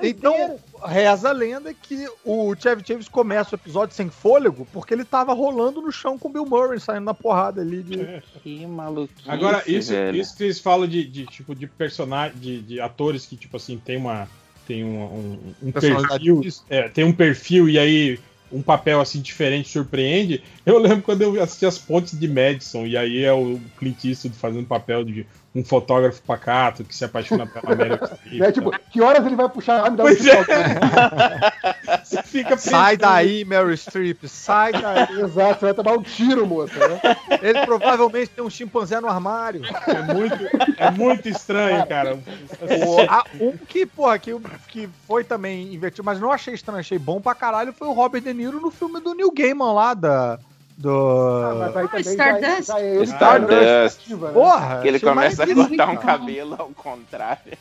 Então, 0.01 0.59
reza 0.83 1.29
a 1.29 1.31
lenda 1.31 1.73
que 1.73 2.07
o 2.25 2.55
Chevy 2.55 2.83
Chase 2.85 3.09
começa 3.09 3.55
o 3.55 3.59
episódio 3.59 3.95
sem 3.95 4.09
fôlego 4.09 4.67
porque 4.73 4.93
ele 4.93 5.05
tava 5.05 5.33
rolando 5.33 5.81
no 5.81 5.91
chão 5.91 6.17
com 6.17 6.29
o 6.29 6.31
Bill 6.31 6.45
Murray, 6.45 6.79
saindo 6.79 7.05
na 7.05 7.13
porrada 7.13 7.61
ali. 7.61 7.83
De... 7.83 8.23
Que 8.41 8.65
maluquice, 8.65 9.29
Agora, 9.29 9.63
isso, 9.67 9.91
velho. 9.91 10.17
isso 10.17 10.35
que 10.35 10.43
eles 10.45 10.59
falam 10.59 10.87
de, 10.87 11.05
de, 11.05 11.25
tipo 11.27 11.53
de 11.53 11.67
personagem, 11.67 12.37
de, 12.39 12.61
de 12.61 12.81
atores 12.81 13.25
que, 13.25 13.35
tipo 13.35 13.57
assim, 13.57 13.77
tem 13.77 13.97
uma. 13.97 14.27
Tem 14.67 14.83
um, 14.83 15.03
um, 15.03 15.53
um 15.63 15.71
perfil. 15.71 16.41
é, 16.69 16.87
tem 16.87 17.03
um 17.03 17.11
perfil 17.11 17.67
e 17.67 17.77
aí 17.77 18.19
um 18.51 18.61
papel 18.61 18.99
assim 18.99 19.21
diferente 19.21 19.69
surpreende. 19.69 20.43
Eu 20.65 20.77
lembro 20.77 21.01
quando 21.01 21.21
eu 21.21 21.41
assisti 21.41 21.65
as 21.65 21.77
pontes 21.77 22.17
de 22.19 22.27
Madison, 22.27 22.85
e 22.85 22.97
aí 22.97 23.23
é 23.23 23.33
o 23.33 23.59
Clint 23.77 24.03
Eastwood 24.03 24.35
fazendo 24.37 24.65
papel 24.65 25.03
de 25.03 25.25
um 25.53 25.63
fotógrafo 25.65 26.21
pacato 26.21 26.83
que 26.83 26.95
se 26.95 27.03
apaixona 27.03 27.45
pela 27.45 27.73
América 27.73 28.05
Streep. 28.15 28.39
Né? 28.39 28.51
Tipo, 28.51 28.71
que 28.89 29.01
horas 29.01 29.25
ele 29.25 29.35
vai 29.35 29.49
puxar? 29.49 29.85
Ah, 29.85 29.89
me 29.89 29.97
dá 29.97 30.05
um 30.05 30.07
é. 30.07 30.13
Você 32.03 32.23
fica 32.23 32.57
Sai 32.57 32.95
daí, 32.97 33.43
Meryl 33.45 33.75
Streep, 33.75 34.23
sai 34.27 34.71
daí. 34.71 35.07
Exato, 35.21 35.59
você 35.59 35.65
vai 35.65 35.73
tomar 35.73 35.93
um 35.93 36.01
tiro, 36.01 36.45
moça. 36.47 36.73
Né? 36.87 36.99
Ele 37.41 37.65
provavelmente 37.65 38.29
tem 38.29 38.43
um 38.43 38.49
chimpanzé 38.49 38.99
no 38.99 39.07
armário. 39.07 39.61
É 39.87 40.13
muito, 40.13 40.35
é 40.77 40.91
muito 40.91 41.27
estranho, 41.29 41.85
cara. 41.87 42.15
O- 42.15 43.01
a- 43.09 43.25
um 43.39 43.57
que, 43.57 43.85
porra, 43.85 44.17
que, 44.19 44.31
que 44.69 44.89
foi 45.07 45.23
também 45.23 45.73
invertido, 45.73 46.03
mas 46.03 46.19
não 46.19 46.31
achei 46.31 46.53
estranho, 46.53 46.79
achei 46.79 46.97
bom 46.99 47.19
pra 47.21 47.35
caralho, 47.35 47.73
foi 47.73 47.87
o 47.87 47.93
Robert 47.93 48.21
De 48.21 48.33
Niro 48.33 48.59
no 48.59 48.71
filme 48.71 48.99
do 48.99 49.13
Neil 49.13 49.31
Gaiman 49.31 49.73
lá, 49.73 49.93
da. 49.93 50.39
Do. 50.81 51.57
Mas 51.59 51.77
aí 51.77 51.87
também 51.87 52.01
Stardust. 52.01 52.67
já, 52.67 52.73
já 52.73 52.79
é 52.79 52.95
ele 52.95 53.03
Stardust. 53.03 54.09
né? 54.09 54.31
Porra! 54.33 54.81
Que 54.81 54.87
ele 54.87 54.99
começa 54.99 55.43
a 55.43 55.53
cortar 55.53 55.89
um 55.89 55.97
cabelo 55.97 56.55
ao 56.57 56.69
contrário. 56.69 57.53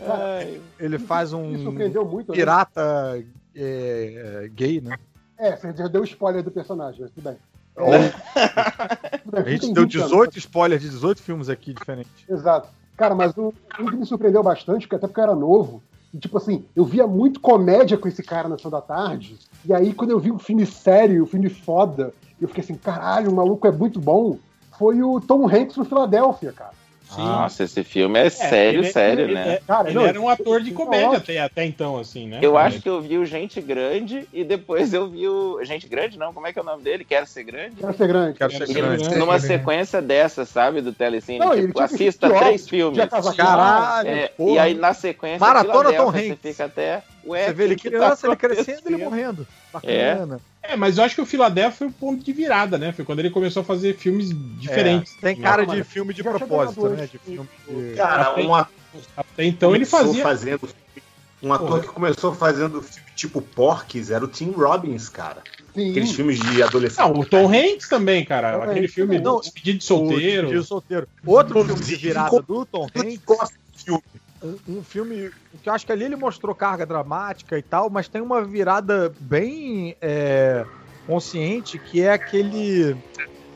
Ai, 0.00 0.60
Ele 0.78 0.98
faz 0.98 1.32
um 1.32 1.44
muito. 1.44 2.30
né? 2.30 2.34
pirata 2.34 3.22
é, 3.54 4.44
é, 4.44 4.48
gay, 4.48 4.80
né? 4.80 4.96
É, 5.38 5.56
você 5.56 5.72
já 5.76 5.88
deu 5.88 6.02
spoiler 6.04 6.42
do 6.42 6.50
personagem, 6.50 7.00
mas 7.00 7.10
tudo 7.10 7.24
bem. 7.24 7.36
Tudo 9.24 9.32
bem, 9.32 9.42
A 9.44 9.50
gente 9.50 9.60
tem 9.60 9.72
deu 9.74 9.82
20 9.84 9.96
anos, 9.98 10.10
18 10.10 10.38
spoilers 10.38 10.82
de 10.82 10.88
18 10.88 11.22
filmes 11.22 11.48
aqui 11.48 11.74
diferentes. 11.74 12.10
Exato. 12.28 12.68
Cara, 12.96 13.14
mas 13.14 13.36
o, 13.36 13.52
um 13.78 13.86
que 13.86 13.96
me 13.96 14.06
surpreendeu 14.06 14.42
bastante, 14.42 14.82
porque 14.82 14.96
até 14.96 15.06
porque 15.06 15.20
eu 15.20 15.24
era 15.24 15.34
novo, 15.34 15.82
tipo 16.18 16.38
assim, 16.38 16.64
eu 16.74 16.84
via 16.84 17.06
muito 17.06 17.40
comédia 17.40 17.98
com 17.98 18.08
esse 18.08 18.22
cara 18.22 18.48
na 18.48 18.56
Sessão 18.56 18.70
da 18.70 18.80
Tarde, 18.80 19.36
e 19.64 19.74
aí 19.74 19.92
quando 19.92 20.10
eu 20.10 20.18
vi 20.18 20.30
um 20.30 20.38
filme 20.38 20.64
sério, 20.64 21.22
um 21.22 21.26
filme 21.26 21.48
foda, 21.48 22.14
eu 22.40 22.48
fiquei 22.48 22.62
assim, 22.62 22.74
caralho, 22.74 23.30
o 23.30 23.34
maluco 23.34 23.66
é 23.66 23.72
muito 23.72 24.00
bom, 24.00 24.38
foi 24.78 25.02
o 25.02 25.20
Tom 25.20 25.46
Hanks 25.46 25.76
no 25.76 25.84
Filadélfia, 25.84 26.52
cara. 26.52 26.77
Nossa, 27.16 27.64
esse 27.64 27.82
filme 27.82 28.18
é, 28.18 28.28
sério, 28.28 28.80
ele- 28.80 28.92
sério, 28.92 29.24
ele- 29.24 29.34
né? 29.34 29.54
é- 29.54 29.62
Cara, 29.66 29.88
ele 29.88 29.98
não, 29.98 30.06
era 30.06 30.20
um 30.20 30.28
ator 30.28 30.60
de 30.60 30.68
ele- 30.68 30.76
comédia 30.76 31.06
ele- 31.06 31.16
até, 31.16 31.38
até 31.40 31.64
então, 31.64 31.96
assim, 31.98 32.26
né? 32.28 32.38
Eu 32.42 32.56
acho 32.58 32.80
que 32.80 32.88
eu 32.88 33.00
vi 33.00 33.16
o 33.18 33.24
Gente 33.24 33.60
Grande 33.60 34.28
e 34.32 34.44
depois 34.44 34.92
eu 34.92 35.08
vi 35.08 35.26
o. 35.28 35.58
Gente 35.64 35.88
Grande, 35.88 36.18
não? 36.18 36.32
Como 36.32 36.46
é 36.46 36.52
que 36.52 36.58
é 36.58 36.62
o 36.62 36.64
nome 36.64 36.82
dele? 36.82 37.04
Quero 37.04 37.26
ser 37.26 37.44
grande? 37.44 37.76
Quero 37.76 37.96
ser 37.96 38.06
grande. 38.06 38.38
Quero 38.38 38.52
ser 38.52 38.62
Ele- 38.64 38.72
grande. 38.74 39.14
Numa 39.16 39.38
sequência 39.38 40.02
dessa, 40.02 40.44
sabe, 40.44 40.80
do 40.80 40.92
Telecine? 40.92 41.38
Não, 41.38 41.54
ele 41.54 41.68
tipo, 41.68 41.80
assista 41.80 42.28
três 42.30 42.68
filmes. 42.68 42.98
Caralho, 43.36 44.08
É, 44.08 44.28
porra. 44.28 44.50
e 44.52 44.58
aí 44.58 44.74
na 44.74 44.92
sequência. 44.94 45.38
Maratona 45.40 45.92
Tom 45.92 46.10
Você 46.12 46.30
Hanks. 46.32 46.38
fica 46.42 46.64
até. 46.64 47.02
Ué, 47.26 47.46
Você 47.46 47.52
vê 47.52 47.64
ele 47.64 47.76
que 47.76 47.82
que 47.82 47.88
criança, 47.90 48.22
tá 48.22 48.28
ele 48.28 48.36
crescendo, 48.36 48.68
ele 48.86 49.02
acontecendo? 49.02 49.10
morrendo. 49.10 49.46
Bacana. 49.86 50.40
É, 50.62 50.76
mas 50.76 50.98
eu 50.98 51.04
acho 51.04 51.14
que 51.14 51.20
o 51.20 51.26
Philadelphia 51.26 51.72
foi 51.78 51.86
o 51.86 51.92
ponto 51.92 52.22
de 52.22 52.32
virada, 52.32 52.76
né? 52.76 52.92
Foi 52.92 53.04
quando 53.04 53.20
ele 53.20 53.30
começou 53.30 53.62
a 53.62 53.64
fazer 53.64 53.96
filmes 53.96 54.28
diferentes. 54.60 55.14
É, 55.18 55.20
tem 55.20 55.36
cara 55.40 55.64
Não, 55.64 55.74
de 55.74 55.82
filme 55.84 56.12
de 56.12 56.22
propósito, 56.22 56.88
né? 56.90 57.08
De 57.10 57.18
filme 57.18 57.48
de... 57.68 57.94
Cara, 57.96 58.22
Até- 58.32 58.42
um 58.42 58.54
ator 58.54 58.72
Até 59.16 59.44
então 59.44 59.74
ele 59.74 59.84
fazia. 59.86 60.22
fazendo 60.22 60.68
um 61.42 61.52
ator 61.52 61.68
Porra. 61.68 61.80
que 61.80 61.86
começou 61.88 62.34
fazendo 62.34 62.82
filme 62.82 63.08
tipo 63.14 63.40
Porques 63.40 64.10
era 64.10 64.24
o 64.24 64.28
Tim 64.28 64.50
Robbins, 64.52 65.08
cara. 65.08 65.42
Sim. 65.74 65.90
Aqueles 65.90 66.12
filmes 66.12 66.38
de 66.38 66.62
adolescente. 66.62 66.98
Não, 66.98 67.12
o 67.12 67.24
Tom 67.24 67.48
Hanks 67.48 67.88
também, 67.88 68.24
cara. 68.24 68.52
Tom 68.58 68.62
Aquele 68.64 68.80
Hanks 68.80 68.94
filme 68.94 69.18
do 69.18 69.40
Despedido 69.40 69.78
de 69.78 69.84
Solteiro. 69.84 70.22
Despedido 70.24 70.60
de 70.60 70.66
solteiro. 70.66 71.08
Outro 71.24 71.64
filme 71.64 71.84
de 71.84 71.96
virada 71.96 72.42
do 72.42 72.66
Tom 72.66 72.86
Eu 72.94 73.02
Hanks, 73.02 73.20
gosto 73.24 73.54
desse 73.72 73.84
filme. 73.84 74.02
Um, 74.42 74.78
um 74.78 74.82
filme 74.82 75.30
que 75.62 75.68
eu 75.68 75.72
acho 75.72 75.84
que 75.86 75.92
ali 75.92 76.04
ele 76.04 76.16
mostrou 76.16 76.54
carga 76.54 76.86
dramática 76.86 77.58
e 77.58 77.62
tal, 77.62 77.90
mas 77.90 78.08
tem 78.08 78.20
uma 78.22 78.42
virada 78.42 79.12
bem 79.20 79.96
é, 80.00 80.64
consciente 81.06 81.78
que 81.78 82.00
é 82.02 82.12
aquele 82.12 82.96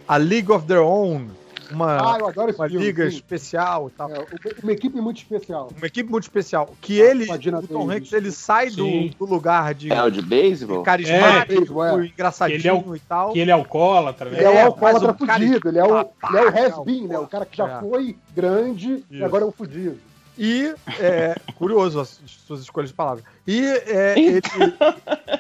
A 0.09 0.17
League 0.17 0.51
of 0.51 0.67
Their 0.67 0.83
Own, 0.83 1.29
uma, 1.71 2.15
Ah, 2.15 2.19
eu 2.19 2.29
adoro 2.29 2.51
esse 2.51 2.59
uma 2.61 2.69
filme. 2.69 2.85
liga 2.85 3.09
sim. 3.09 3.17
especial 3.17 3.89
e 3.89 3.97
tal. 3.97 4.11
É, 4.11 4.27
uma 4.63 4.73
equipe 4.73 5.01
muito 5.01 5.17
especial. 5.19 5.71
Uma 5.75 5.87
equipe 5.87 6.11
muito 6.11 6.25
especial. 6.25 6.75
Que 6.83 6.99
ele, 7.01 7.25
Com 7.27 7.33
a 7.33 7.37
Dina 7.39 7.61
o 7.61 7.67
Tom. 7.67 7.91
Hanks, 7.91 8.13
ele 8.13 8.31
sai 8.31 8.69
do, 8.69 9.09
do 9.09 9.25
lugar 9.25 9.73
de 9.73 9.91
É 9.91 10.03
o 10.03 10.11
de 10.11 10.21
beisebol? 10.21 10.83
carismático, 10.83 11.83
É, 11.83 11.95
é. 12.03 12.07
engraçadinho 12.09 12.59
ele 12.59 12.69
é 12.69 12.73
o- 12.75 12.95
e 12.97 13.01
tal. 13.01 13.33
Que 13.33 13.39
ele 13.39 13.51
é 13.51 13.55
alcoólatra, 13.55 14.29
né? 14.29 14.37
Ele 14.39 14.45
é 14.47 14.51
o 14.51 14.53
É, 14.53 14.63
alcoólatra 14.65 15.15
fudido, 15.15 15.67
ele 15.69 15.79
é 15.79 15.85
o, 15.85 15.99
ele 16.01 16.39
é 16.39 16.43
o 16.45 16.67
has-been, 16.67 17.07
né? 17.09 17.19
O 17.19 17.27
cara 17.27 17.47
que 17.47 17.57
já 17.57 17.79
É. 17.79 17.81
foi 17.81 18.17
grande 18.35 19.03
e 19.11 19.17
Isso. 19.17 19.25
agora 19.25 19.45
é 19.45 19.47
um 19.47 19.53
fudido. 19.53 19.99
E, 20.39 20.75
é, 20.99 21.35
curioso 21.57 22.01
as 22.01 22.21
suas 22.27 22.61
escolhas 22.61 22.91
de 22.91 22.97
palavras. 22.97 23.25
E 23.47 23.61
é, 23.67 24.15
ele, 24.19 24.43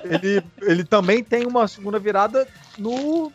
ele, 0.04 0.42
ele 0.60 0.84
também 0.84 1.24
tem 1.24 1.46
uma 1.46 1.66
segunda 1.66 1.98
virada 1.98 2.46
no 2.76 3.32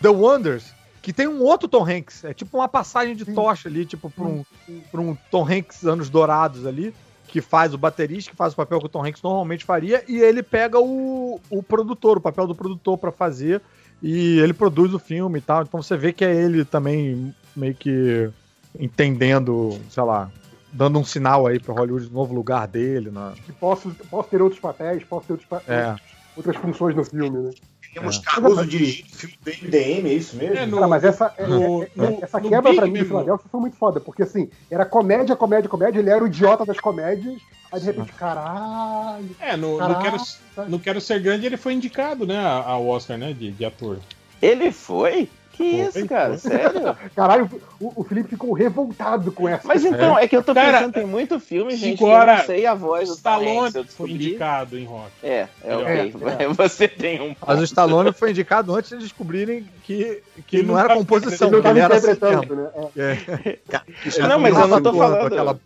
The 0.00 0.08
Wonders, 0.08 0.72
que 1.00 1.12
tem 1.12 1.26
um 1.26 1.42
outro 1.42 1.68
Tom 1.68 1.84
Hanks. 1.84 2.24
É 2.24 2.32
tipo 2.32 2.58
uma 2.58 2.68
passagem 2.68 3.16
de 3.16 3.24
tocha 3.24 3.68
ali, 3.68 3.84
tipo, 3.84 4.08
pra 4.08 4.24
um, 4.24 4.44
pra 4.90 5.00
um 5.00 5.16
Tom 5.30 5.46
Hanks 5.46 5.84
anos 5.84 6.08
dourados 6.08 6.64
ali, 6.64 6.94
que 7.26 7.40
faz 7.40 7.74
o 7.74 7.78
baterista, 7.78 8.30
que 8.30 8.36
faz 8.36 8.52
o 8.52 8.56
papel 8.56 8.78
que 8.78 8.86
o 8.86 8.90
Tom 8.90 9.04
Hanks 9.04 9.22
normalmente 9.22 9.64
faria, 9.64 10.04
e 10.06 10.18
ele 10.18 10.42
pega 10.42 10.78
o, 10.78 11.40
o 11.50 11.62
produtor, 11.62 12.18
o 12.18 12.20
papel 12.20 12.46
do 12.46 12.54
produtor 12.54 12.96
pra 12.98 13.10
fazer, 13.10 13.60
e 14.00 14.38
ele 14.38 14.52
produz 14.52 14.94
o 14.94 14.98
filme 14.98 15.38
e 15.38 15.42
tal. 15.42 15.62
Então 15.62 15.82
você 15.82 15.96
vê 15.96 16.12
que 16.12 16.24
é 16.24 16.32
ele 16.32 16.64
também 16.64 17.34
meio 17.56 17.74
que 17.74 18.30
entendendo, 18.78 19.78
sei 19.90 20.02
lá, 20.02 20.30
dando 20.72 20.98
um 20.98 21.04
sinal 21.04 21.46
aí 21.46 21.60
pra 21.60 21.74
Hollywood 21.74 22.06
do 22.06 22.14
novo 22.14 22.34
lugar 22.34 22.66
dele. 22.66 23.10
Na... 23.10 23.32
Que 23.44 23.52
posso, 23.52 23.90
posso 24.10 24.28
ter 24.28 24.40
outros 24.40 24.60
papéis, 24.60 25.04
posso 25.04 25.26
ter 25.26 25.32
outros 25.34 25.48
pa- 25.48 25.62
É. 25.68 25.94
outras 26.36 26.56
funções 26.56 26.96
no 26.96 27.04
filme, 27.04 27.38
né? 27.38 27.50
Temos 27.92 28.16
É. 28.16 28.20
Caruso 28.24 28.66
dirigindo 28.66 29.08
o 29.12 29.16
filme 29.16 29.36
do 29.44 29.50
MDM, 29.50 30.08
é 30.08 30.12
isso 30.14 30.34
mesmo? 30.36 30.56
É, 30.56 30.64
no- 30.64 30.76
Cara, 30.76 30.88
mas 30.88 31.04
essa, 31.04 31.34
é- 31.36 31.46
no- 31.46 31.82
é- 31.82 31.86
é- 31.86 31.90
no- 31.94 32.24
essa 32.24 32.40
no 32.40 32.48
quebra 32.48 32.72
pra 32.74 32.86
mim 32.86 32.92
de 32.92 32.98
mesmo. 33.00 33.08
Filadélfia 33.08 33.48
foi 33.50 33.60
muito 33.60 33.76
foda, 33.76 34.00
porque 34.00 34.22
assim, 34.22 34.48
era 34.70 34.86
comédia, 34.86 35.36
comédia, 35.36 35.68
comédia, 35.68 35.98
ele 36.00 36.08
era 36.08 36.24
o 36.24 36.26
idiota 36.26 36.64
das 36.64 36.80
comédias, 36.80 37.38
aí 37.70 37.80
de 37.80 37.84
repente, 37.86 38.12
caralho. 38.14 39.28
É, 39.38 39.56
no, 39.58 39.72
no, 39.72 39.78
Caraca. 39.78 40.00
Quero, 40.02 40.70
no 40.70 40.80
Quero 40.80 41.00
Ser 41.02 41.20
Grande 41.20 41.44
ele 41.44 41.58
foi 41.58 41.74
indicado, 41.74 42.26
né, 42.26 42.42
ao 42.42 42.86
Oscar, 42.86 43.18
né, 43.18 43.34
de, 43.34 43.50
de 43.50 43.64
ator. 43.64 43.98
Ele 44.40 44.72
foi? 44.72 45.28
Que 45.52 45.64
isso, 45.64 46.06
cara? 46.06 46.38
foi. 46.38 46.50
Sério? 46.50 46.96
Caralho, 47.14 47.50
o, 47.78 48.00
o 48.00 48.04
Felipe 48.04 48.30
ficou 48.30 48.52
revoltado 48.52 49.30
com 49.32 49.48
essa. 49.48 49.66
Mas 49.66 49.84
então, 49.84 50.18
é, 50.18 50.26
que 50.26 50.36
eu 50.36 50.42
tô 50.42 50.54
Cara, 50.54 50.78
pensando, 50.78 50.92
tem 50.94 51.06
muito 51.06 51.38
filme, 51.38 51.76
gente, 51.76 51.98
que 51.98 52.04
agora, 52.04 52.32
eu 52.32 52.38
não 52.38 52.44
sei 52.44 52.66
a 52.66 52.74
voz 52.74 53.08
do 53.08 53.14
Stallone 53.14 53.84
foi 53.84 54.10
indicado 54.10 54.78
em 54.78 54.84
rock. 54.84 55.10
É, 55.22 55.48
é 55.62 55.72
É, 55.72 56.06
ok. 56.48 56.48
Você 56.56 56.88
tem 56.88 57.20
um 57.20 57.36
Mas 57.46 57.60
o. 57.60 57.64
Stallone 57.64 58.12
foi 58.12 58.30
indicado 58.30 58.74
antes 58.74 58.90
de 58.90 58.98
descobrirem 58.98 59.66
que, 59.84 60.22
que 60.46 60.56
Ele 60.56 60.66
não 60.66 60.74
não 60.74 60.80
era 60.80 60.88
tá 60.88 60.94
composição, 60.94 61.48
ele 61.48 61.60
que 61.60 61.68
ele 61.68 61.80
era 61.80 61.96
assim 61.96 62.10
interpretando, 62.10 62.56
né? 62.56 62.70
É. 62.96 63.10
É. 63.48 64.22
Não, 64.28 64.38
mas 64.38 64.56
eu 64.56 64.68
não 64.68 64.82
tô 64.82 64.92
falando. 64.92 65.26
aquela. 65.26 65.58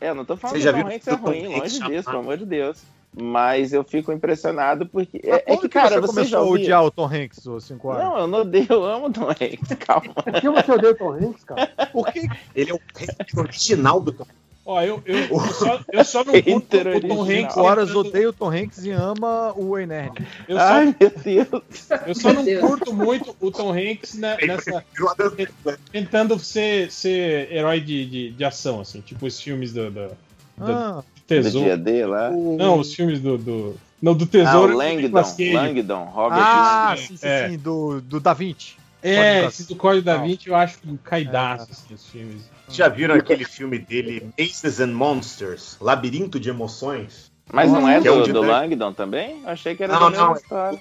É, 0.00 0.10
eu 0.10 0.14
não 0.14 0.24
tô 0.24 0.36
falando 0.36 0.56
Você 0.56 0.58
que 0.58 0.64
já 0.64 0.70
o 0.70 0.74
Tom 0.74 0.88
viu 0.88 0.96
Hanks 0.96 1.08
é 1.08 1.12
ruim, 1.12 1.58
longe 1.58 1.80
disso, 1.80 2.04
pelo 2.04 2.18
amor 2.18 2.36
de 2.38 2.46
Deus. 2.46 2.82
Mas 3.12 3.72
eu 3.72 3.82
fico 3.82 4.12
impressionado 4.12 4.86
porque. 4.86 5.20
Mas 5.24 5.42
É, 5.46 5.52
é 5.54 5.56
que, 5.56 5.68
cara, 5.68 5.96
você 5.96 6.00
você, 6.00 6.06
começou 6.06 6.24
já 6.30 6.38
a 6.38 6.42
odiar 6.42 6.84
o 6.84 6.90
Tom 6.90 7.06
Hanks, 7.06 7.46
ô 7.46 7.60
5 7.60 7.88
horas? 7.88 8.04
Não, 8.04 8.18
eu 8.18 8.26
não 8.28 8.40
odeio, 8.40 8.66
eu 8.70 8.84
amo 8.84 9.06
o 9.06 9.12
Tom 9.12 9.28
Hanks, 9.28 9.68
calma. 9.80 10.14
Por 10.14 10.32
que 10.32 10.48
você 10.48 10.72
odeia 10.72 10.92
o 10.92 10.96
Tom 10.96 11.12
Hanks, 11.12 11.44
cara? 11.44 11.66
Porque 11.92 12.28
Ele 12.54 12.70
é 12.70 12.74
o 12.74 13.40
original 13.40 14.00
do 14.00 14.12
Tom 14.12 14.26
Ó, 14.64 14.80
eu, 14.82 15.02
eu, 15.04 15.18
eu, 15.18 15.40
só, 15.40 15.80
eu 15.92 16.04
só 16.04 16.22
não 16.22 16.40
curto 16.40 16.76
o 16.76 16.80
Tom 16.80 16.90
original. 16.90 17.22
Hanks. 17.22 17.54
5 17.54 17.60
horas 17.60 17.94
odeia 17.94 18.28
o 18.28 18.32
Tom 18.32 18.50
Hanks 18.52 18.84
e 18.84 18.90
ama 18.90 19.52
o. 19.56 19.76
Eu 19.76 19.88
só, 20.56 20.62
Ai, 20.62 20.94
meu 21.00 21.10
Deus. 21.10 21.88
eu 22.06 22.14
só 22.14 22.32
não 22.32 22.44
Deus. 22.44 22.60
curto 22.60 22.94
muito 22.94 23.36
o 23.40 23.50
Tom 23.50 23.72
Hanks 23.72 24.14
né, 24.14 24.36
nessa, 24.46 24.84
tentando 25.90 26.38
ser, 26.38 26.92
ser 26.92 27.50
herói 27.50 27.80
de, 27.80 28.06
de, 28.06 28.30
de 28.30 28.44
ação, 28.44 28.80
assim, 28.80 29.00
tipo 29.00 29.26
os 29.26 29.40
filmes 29.40 29.72
do, 29.72 29.90
do, 29.90 30.08
do 30.08 30.16
Ah, 30.60 31.02
Do 31.38 31.42
Tesouro. 31.44 31.66
dia 31.66 31.76
D 31.76 32.06
lá. 32.06 32.30
Não, 32.30 32.78
os 32.80 32.94
filmes 32.94 33.20
do. 33.20 33.38
do 33.38 33.76
não, 34.02 34.14
do 34.14 34.24
Ah, 34.24 34.26
o 34.26 34.28
Tesouro. 34.28 34.72
do 34.72 34.78
Langdon. 34.78 35.22
Langdon, 35.54 36.04
Robert 36.04 36.38
Ah, 36.42 36.94
Sim, 36.96 37.06
sim, 37.06 37.16
sim, 37.18 37.26
é. 37.26 37.48
sim, 37.50 37.58
do, 37.58 38.00
do 38.00 38.18
Da 38.18 38.32
Vinci. 38.32 38.74
É, 39.02 39.44
esse 39.46 39.66
do 39.66 39.76
Código 39.76 40.04
da. 40.04 40.16
Vinci 40.18 40.48
eu 40.48 40.54
acho 40.56 40.78
um 40.86 40.96
caidaço, 40.96 41.68
assim, 41.70 41.94
os 41.94 42.06
filmes. 42.06 42.42
Já 42.68 42.88
viram 42.88 43.14
aquele 43.14 43.44
filme 43.44 43.78
dele, 43.78 44.28
Aces 44.38 44.78
and 44.80 44.92
Monsters? 44.92 45.76
Labirinto 45.80 46.38
de 46.38 46.50
Emoções? 46.50 47.30
Mas 47.52 47.70
não 47.72 47.88
é 47.88 47.96
é 47.96 48.00
do, 48.00 48.22
do. 48.32 48.42
Langdon 48.42 48.92
também? 48.92 49.40
Eu 49.42 49.48
achei 49.50 49.74
que 49.74 49.82
era 49.82 49.92
Não, 49.94 50.00
da 50.00 50.10
mesma 50.10 50.26
não. 50.26 50.34
história. 50.36 50.78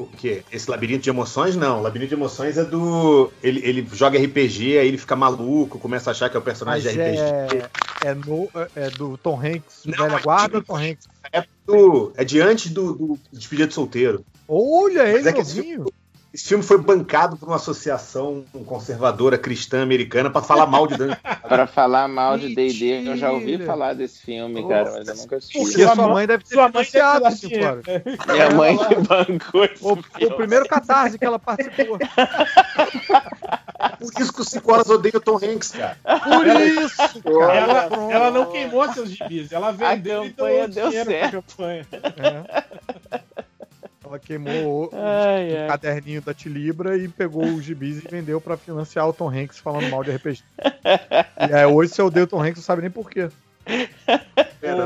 O 0.00 0.06
quê? 0.06 0.42
Esse 0.50 0.70
Labirinto 0.70 1.02
de 1.02 1.10
Emoções? 1.10 1.54
Não. 1.54 1.82
Labirinto 1.82 2.08
de 2.08 2.14
Emoções 2.14 2.56
é 2.56 2.64
do. 2.64 3.30
Ele, 3.42 3.60
ele 3.62 3.86
joga 3.92 4.18
RPG, 4.18 4.78
aí 4.78 4.88
ele 4.88 4.96
fica 4.96 5.14
maluco, 5.14 5.78
começa 5.78 6.08
a 6.08 6.12
achar 6.12 6.30
que 6.30 6.36
é 6.36 6.40
o 6.40 6.42
personagem 6.42 6.84
Mas 6.84 6.94
de 6.94 7.00
RPG. 7.00 7.62
é. 8.02 8.08
é, 8.08 8.14
no, 8.14 8.48
é 8.74 8.88
do 8.90 9.18
Tom 9.18 9.38
Hanks, 9.38 9.82
velha 9.84 10.18
guarda 10.20 10.56
ou 10.56 10.62
Tom 10.64 10.76
Hanks? 10.76 11.06
É, 11.30 11.44
do, 11.66 12.12
é 12.16 12.24
diante 12.24 12.70
do, 12.70 12.94
do 12.94 13.18
Despedida 13.30 13.68
de 13.68 13.74
Solteiro. 13.74 14.24
Olha 14.48 15.04
Mas 15.04 15.26
ele, 15.26 15.28
é 15.28 15.32
novinho. 15.32 15.62
filme, 15.62 15.92
esse 16.32 16.46
filme 16.46 16.62
foi 16.62 16.78
bancado 16.78 17.36
por 17.36 17.48
uma 17.48 17.56
associação 17.56 18.44
conservadora 18.64 19.36
cristã 19.36 19.82
americana 19.82 20.30
pra 20.30 20.40
falar 20.40 20.64
mal 20.66 20.86
de 20.86 20.96
Dungeons. 20.96 21.18
Pra 21.50 21.66
falar 21.66 22.06
mal 22.06 22.38
de 22.38 22.54
D&D, 22.54 23.08
eu 23.08 23.16
já 23.16 23.32
ouvi 23.32 23.58
falar 23.58 23.92
desse 23.92 24.20
filme, 24.20 24.66
cara, 24.68 24.92
mas 24.92 25.08
eu 25.08 25.16
nunca 25.16 25.36
assisti. 25.36 25.58
Porque 25.58 25.82
sua 25.82 26.08
mãe 26.08 26.26
deve 26.28 26.44
ter 26.44 26.54
Sua 26.54 26.62
mãe 26.68 26.84
financiado 26.84 27.24
deve 27.24 27.34
esse 27.34 27.48
dado 27.58 27.82
fora. 27.82 28.02
Minha 28.32 28.50
mãe 28.50 28.78
que 28.78 28.94
bancou 28.94 29.64
esse 29.64 29.84
O, 29.84 29.92
o 29.94 30.36
primeiro 30.36 30.68
catarse 30.68 31.18
que 31.18 31.24
ela 31.24 31.40
participou. 31.40 31.98
Por 33.98 34.22
isso 34.22 34.32
que 34.32 34.40
os 34.40 34.48
5 34.48 34.72
horas 34.72 34.88
odeiam 34.88 35.16
o 35.16 35.20
Tom 35.20 35.36
Hanks, 35.36 35.72
cara. 35.72 35.96
Por 36.22 36.46
isso, 36.46 37.22
cara. 37.22 37.54
Ela, 37.54 38.12
ela 38.12 38.30
não 38.30 38.52
queimou 38.52 38.92
seus 38.92 39.10
gibis, 39.10 39.50
ela 39.50 39.72
vendeu 39.72 40.24
e 40.24 40.30
campanha 40.30 40.68
doou 40.68 40.68
deu 40.68 40.88
dinheiro 40.88 41.10
pra 41.10 41.20
certo. 41.20 41.32
campanha. 41.32 41.86
É. 43.10 43.20
Ela 44.10 44.18
queimou 44.18 44.86
o, 44.86 44.90
Ai, 44.92 45.52
o 45.52 45.60
ai. 45.62 45.68
caderninho 45.68 46.20
da 46.20 46.34
Tilibra 46.34 46.96
e 46.96 47.06
pegou 47.06 47.44
os 47.44 47.62
gibis 47.62 48.02
e 48.04 48.08
vendeu 48.08 48.40
pra 48.40 48.56
financiar 48.56 49.08
o 49.08 49.12
Tom 49.12 49.30
Hanks 49.30 49.60
falando 49.60 49.88
mal 49.88 50.02
de 50.02 50.10
RPG. 50.10 50.42
e 51.48 51.52
é, 51.52 51.64
hoje, 51.64 51.92
se 51.94 52.00
eu 52.00 52.06
odeio 52.06 52.24
o 52.24 52.26
Tom 52.28 52.42
Hanks, 52.42 52.56
não 52.56 52.62
sabe 52.64 52.82
nem 52.82 52.90
por 52.90 53.08
quê. 53.08 53.28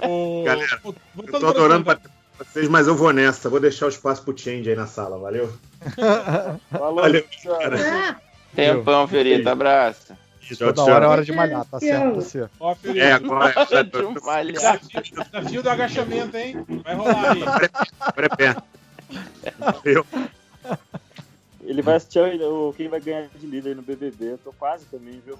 Ô, 0.06 0.44
Galera, 0.44 0.78
Eu 0.84 1.40
tô 1.40 1.46
adorando 1.46 1.84
bater 1.84 2.06
com 2.36 2.44
vocês, 2.44 2.68
mas 2.68 2.86
eu 2.86 2.94
vou 2.94 3.14
nessa. 3.14 3.48
Vou 3.48 3.58
deixar 3.58 3.86
o 3.86 3.88
espaço 3.88 4.22
pro 4.22 4.36
Change 4.36 4.68
aí 4.68 4.76
na 4.76 4.86
sala, 4.86 5.18
valeu? 5.18 5.50
Falou, 6.70 6.96
Valeu, 6.96 7.24
cara. 7.42 8.20
Tempão, 8.54 9.08
Fiorito, 9.08 9.48
abraço. 9.48 10.12
Toda 10.58 10.82
hora 10.82 11.06
é 11.06 11.08
hora 11.08 11.24
de 11.24 11.32
malhar, 11.32 11.64
tá 11.64 11.80
certo 11.80 12.16
você. 12.16 12.46
Ó, 12.60 12.74
Fiorito, 12.74 13.02
É, 13.02 13.12
agora, 13.12 13.54
De 13.88 14.22
malhar. 14.22 14.52
desafio, 14.52 15.02
desafio 15.02 15.62
do 15.62 15.70
agachamento, 15.70 16.36
hein? 16.36 16.62
Vai 16.84 16.94
rolar 16.94 17.32
aí. 17.32 17.42
agora 17.42 18.26
é 18.30 18.36
perto. 18.36 18.62
Valeu. 19.58 20.06
Ele 21.62 21.82
vai 21.82 21.96
assistir 21.96 22.20
o, 22.42 22.74
quem 22.76 22.88
vai 22.88 23.00
ganhar 23.00 23.28
de 23.34 23.46
líder 23.46 23.74
no 23.76 23.82
BBB. 23.82 24.32
Eu 24.32 24.38
tô 24.38 24.52
quase 24.52 24.84
também, 24.86 25.20
viu? 25.24 25.38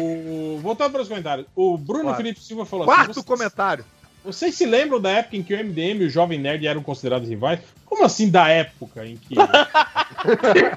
O... 0.00 0.58
Voltando 0.60 0.92
para 0.92 1.02
os 1.02 1.08
comentários. 1.08 1.46
O 1.54 1.76
Bruno. 1.76 2.14
Felipe 2.14 2.40
Silva 2.40 2.64
falou 2.64 2.86
Quarto 2.86 3.12
vocês- 3.14 3.26
comentário. 3.26 3.84
Vocês 4.24 4.54
se 4.54 4.66
lembram 4.66 5.00
da 5.00 5.10
época 5.10 5.36
em 5.36 5.42
que 5.42 5.54
o 5.54 5.58
MDM 5.58 6.02
e 6.02 6.04
o 6.04 6.10
Jovem 6.10 6.38
Nerd 6.38 6.66
eram 6.66 6.82
considerados 6.82 7.26
rivais? 7.28 7.60
Como 7.86 8.04
assim 8.04 8.30
da 8.30 8.48
época 8.48 9.06
em 9.06 9.16
que. 9.16 9.34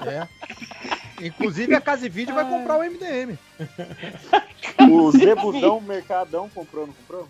É. 0.06 0.26
Inclusive 1.26 1.74
a 1.74 1.80
Casa 1.80 2.06
e 2.06 2.08
Vídeo 2.08 2.34
vai 2.34 2.48
comprar 2.48 2.78
o 2.78 2.82
MDM. 2.82 3.36
O 4.90 5.10
Zebudão 5.12 5.78
Mercadão 5.80 6.48
comprou, 6.48 6.86
não 6.86 6.94
comprou? 6.94 7.28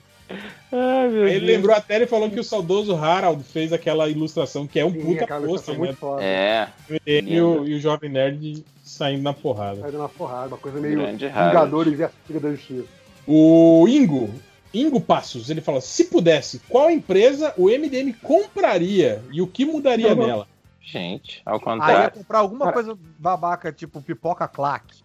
Ai, 0.73 1.09
meu 1.09 1.29
ele 1.29 1.41
Deus. 1.41 1.53
lembrou 1.53 1.77
até, 1.77 1.97
ele 1.97 2.07
falou 2.07 2.31
que 2.31 2.41
o 2.41 2.45
saudoso 2.45 2.95
Harald 2.97 3.43
fez 3.45 3.73
aquela 3.73 4.09
ilustração, 4.09 4.67
que 4.67 4.81
é 4.81 4.85
um 4.85 4.91
Sim, 4.93 5.01
puta 5.01 5.27
pôster, 5.41 5.79
né? 5.79 5.95
É, 6.21 6.69
O 6.89 6.93
MDM 6.95 7.31
e 7.33 7.41
o, 7.41 7.67
e 7.67 7.75
o 7.75 7.81
Jovem 7.81 8.11
Nerd 8.11 8.65
saindo 8.83 9.23
na 9.23 9.33
porrada. 9.33 9.81
Saindo 9.81 9.99
na 9.99 10.09
porrada, 10.09 10.49
uma 10.49 10.59
coisa 10.59 10.81
meio 10.81 10.99
Grande. 10.99 11.27
Vingadores 11.27 11.97
versus 11.97 12.17
Liga 12.29 12.41
da 12.41 12.51
Justiça. 12.51 12.89
O 13.27 13.87
Ingo, 13.89 14.31
Ingo 14.73 15.01
Passos, 15.01 15.51
ele 15.51 15.61
fala: 15.61 15.81
se 15.81 16.05
pudesse, 16.05 16.59
qual 16.69 16.91
empresa 16.91 17.55
o 17.57 17.67
MDM 17.69 18.13
compraria 18.23 19.23
e 19.31 19.41
o 19.41 19.47
que 19.47 19.65
mudaria 19.65 20.15
nela? 20.15 20.47
gente, 20.87 21.41
ao 21.47 21.55
Aí 21.55 21.59
ia 21.59 21.65
contrário. 21.65 22.11
comprar 22.19 22.39
alguma 22.41 22.71
coisa 22.73 22.97
babaca, 23.19 23.73
tipo 23.73 24.03
pipoca 24.03 24.47
claque. 24.47 25.04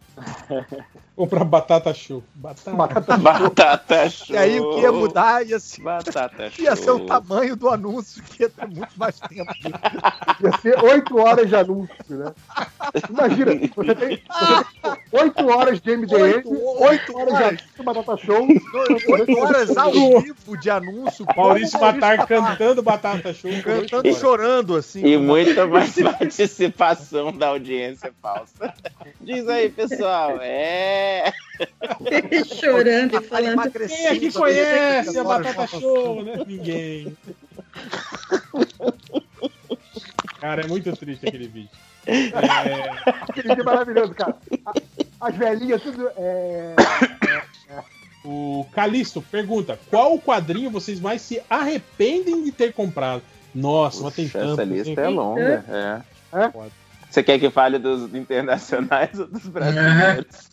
Comprar 1.16 1.44
batata 1.44 1.94
show. 1.94 2.24
Batata. 2.34 2.72
Batata 2.78 3.18
Batata 3.18 4.10
show. 4.10 4.36
E 4.36 4.38
aí 4.38 4.60
o 4.60 4.74
que 4.76 4.82
ia 4.82 4.92
mudar 4.92 5.46
ia 5.46 5.60
ser, 5.60 5.82
Batata 5.82 6.50
show. 6.50 6.64
ia 6.64 6.76
ser 6.76 6.92
o 6.92 7.06
tamanho 7.06 7.56
do 7.56 7.70
anúncio, 7.70 8.24
que 8.24 8.44
ia 8.44 8.50
ter 8.50 8.68
muito 8.68 8.94
mais 8.98 9.20
tempo. 9.20 9.52
Ia 10.42 10.58
ser 10.62 10.82
8 10.84 11.18
horas 11.18 11.50
de 11.50 11.56
anúncio, 11.56 11.96
né? 12.10 12.34
Imagina, 13.10 13.52
você 13.76 13.96
tem 13.96 14.22
8 15.12 15.48
horas 15.50 15.82
de 15.82 15.98
MDM, 15.98 16.22
Oito- 16.46 16.84
8 16.84 17.18
horas 17.18 17.38
de 17.38 17.44
anúncio, 17.44 17.84
batata 17.84 18.18
show. 18.18 18.48
8 19.10 19.38
horas 19.40 19.78
ao 19.78 19.92
vivo 19.92 20.58
de 20.58 20.70
anúncio. 20.70 21.26
Maurício 21.36 21.80
Matar 21.80 22.18
Matar 22.18 22.28
cantando 22.28 22.82
batata 22.82 23.34
show. 23.34 23.52
cantando 23.64 24.08
e 24.08 24.14
chorando, 24.14 24.76
assim. 24.76 25.06
E 25.06 25.18
muita 25.18 25.68
mais 25.68 25.94
participação 26.02 27.32
da 27.32 27.48
audiência 27.50 28.14
falsa. 28.22 28.74
Diz 29.20 29.48
aí, 29.48 29.70
pessoal. 29.70 30.09
É. 30.42 31.32
Chorando 32.46 33.18
e 33.18 33.24
falando. 33.24 33.72
Quem 33.72 34.08
aqui 34.08 34.32
tá 34.32 34.40
conhece 34.40 35.20
a 35.20 35.24
Batata 35.24 35.68
Show, 35.68 36.24
né? 36.24 36.44
Ninguém. 36.48 37.18
Cara, 40.40 40.62
é 40.62 40.68
muito 40.68 40.96
triste 40.96 41.28
aquele 41.28 41.48
vídeo. 41.48 41.70
É, 42.06 42.30
Aquele 43.30 43.50
vídeo 43.50 43.66
maravilhoso, 43.66 44.14
cara. 44.16 44.36
As 45.20 45.36
velhinhas, 45.36 45.82
tudo. 45.82 46.10
É... 46.18 46.76
o 48.24 48.66
Calisto 48.74 49.22
pergunta: 49.22 49.80
qual 49.90 50.18
quadrinho 50.20 50.72
vocês 50.72 51.00
mais 51.00 51.22
se 51.22 51.42
arrependem 51.50 52.44
de 52.44 52.52
ter 52.52 52.74
comprado? 52.74 53.22
Nossa, 53.54 54.04
mas 54.04 54.16
tem 54.16 54.26
Puxa, 54.26 54.40
tanto. 54.40 54.54
essa 54.54 54.64
lista 54.64 55.02
é 55.02 55.08
longa. 55.08 55.66
É. 56.32 56.40
É? 56.40 56.52
Você 57.10 57.24
quer 57.24 57.40
que 57.40 57.50
fale 57.50 57.80
dos 57.80 58.14
internacionais 58.14 59.20
ou 59.20 59.26
dos 59.28 59.46
brasileiros? 59.48 60.50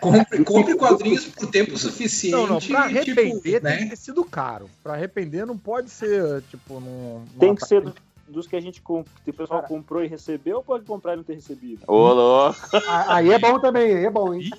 Compre, 0.00 0.44
compre 0.44 0.74
quadrinhos 0.76 1.24
por 1.26 1.46
tempo 1.50 1.76
suficiente. 1.78 2.32
Não, 2.36 2.42
não, 2.46 2.58
pra 2.58 2.60
tipo, 2.60 2.76
arrepender 2.76 3.62
né? 3.62 3.76
tem 3.76 3.84
que 3.84 3.90
ter 3.90 3.96
sido 3.96 4.22
caro. 4.24 4.68
Pra 4.82 4.92
arrepender 4.92 5.46
não 5.46 5.56
pode 5.56 5.88
ser, 5.88 6.42
tipo, 6.50 6.80
num. 6.80 7.24
Tem 7.38 7.54
que 7.54 7.64
ser 7.66 7.80
do- 7.80 7.94
dos 8.28 8.46
que 8.46 8.56
a 8.56 8.60
gente 8.60 8.82
comp... 8.82 9.06
que 9.24 9.30
o 9.30 9.34
pessoal 9.34 9.62
comprou 9.62 10.04
e 10.04 10.08
recebeu 10.08 10.56
ou 10.58 10.62
pode 10.62 10.84
comprar 10.84 11.14
e 11.14 11.16
não 11.16 11.24
ter 11.24 11.34
recebido? 11.34 11.82
Ô, 11.86 12.12
louco. 12.12 12.58
A- 12.88 13.14
Aí 13.16 13.30
é 13.32 13.38
bom 13.38 13.58
também, 13.58 13.96
aí 13.96 14.04
é 14.04 14.10
bom, 14.10 14.34
hein? 14.34 14.50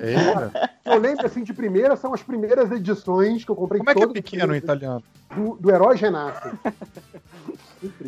É. 0.00 0.92
Eu 0.94 0.98
lembro 0.98 1.24
assim 1.26 1.42
de 1.42 1.54
primeira, 1.54 1.96
são 1.96 2.12
as 2.12 2.22
primeiras 2.22 2.70
edições 2.72 3.44
que 3.44 3.50
eu 3.50 3.56
comprei 3.56 3.78
Como 3.78 3.90
é 3.90 3.94
que 3.94 4.00
é 4.02 4.06
todas 4.06 4.22
pequeno 4.22 4.54
em 4.54 4.58
italiano? 4.58 5.02
do, 5.34 5.56
do 5.56 5.70
Herói 5.70 5.96
Renato. 5.96 6.58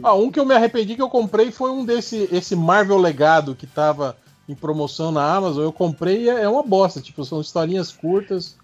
Ah, 0.02 0.14
um 0.14 0.30
que 0.30 0.38
eu 0.40 0.44
me 0.46 0.54
arrependi 0.54 0.94
que 0.94 1.02
eu 1.02 1.08
comprei 1.10 1.50
foi 1.50 1.70
um 1.70 1.84
desse 1.84 2.28
esse 2.32 2.54
Marvel 2.56 2.98
Legado 2.98 3.54
que 3.54 3.66
tava 3.66 4.16
em 4.48 4.54
promoção 4.54 5.10
na 5.12 5.22
Amazon. 5.34 5.62
Eu 5.64 5.72
comprei 5.72 6.24
e 6.24 6.28
é 6.28 6.42
é 6.44 6.48
uma 6.48 6.62
bosta. 6.62 7.00
Tipo, 7.00 7.24
são 7.24 7.40
historinhas 7.40 7.92
curtas. 7.92 8.56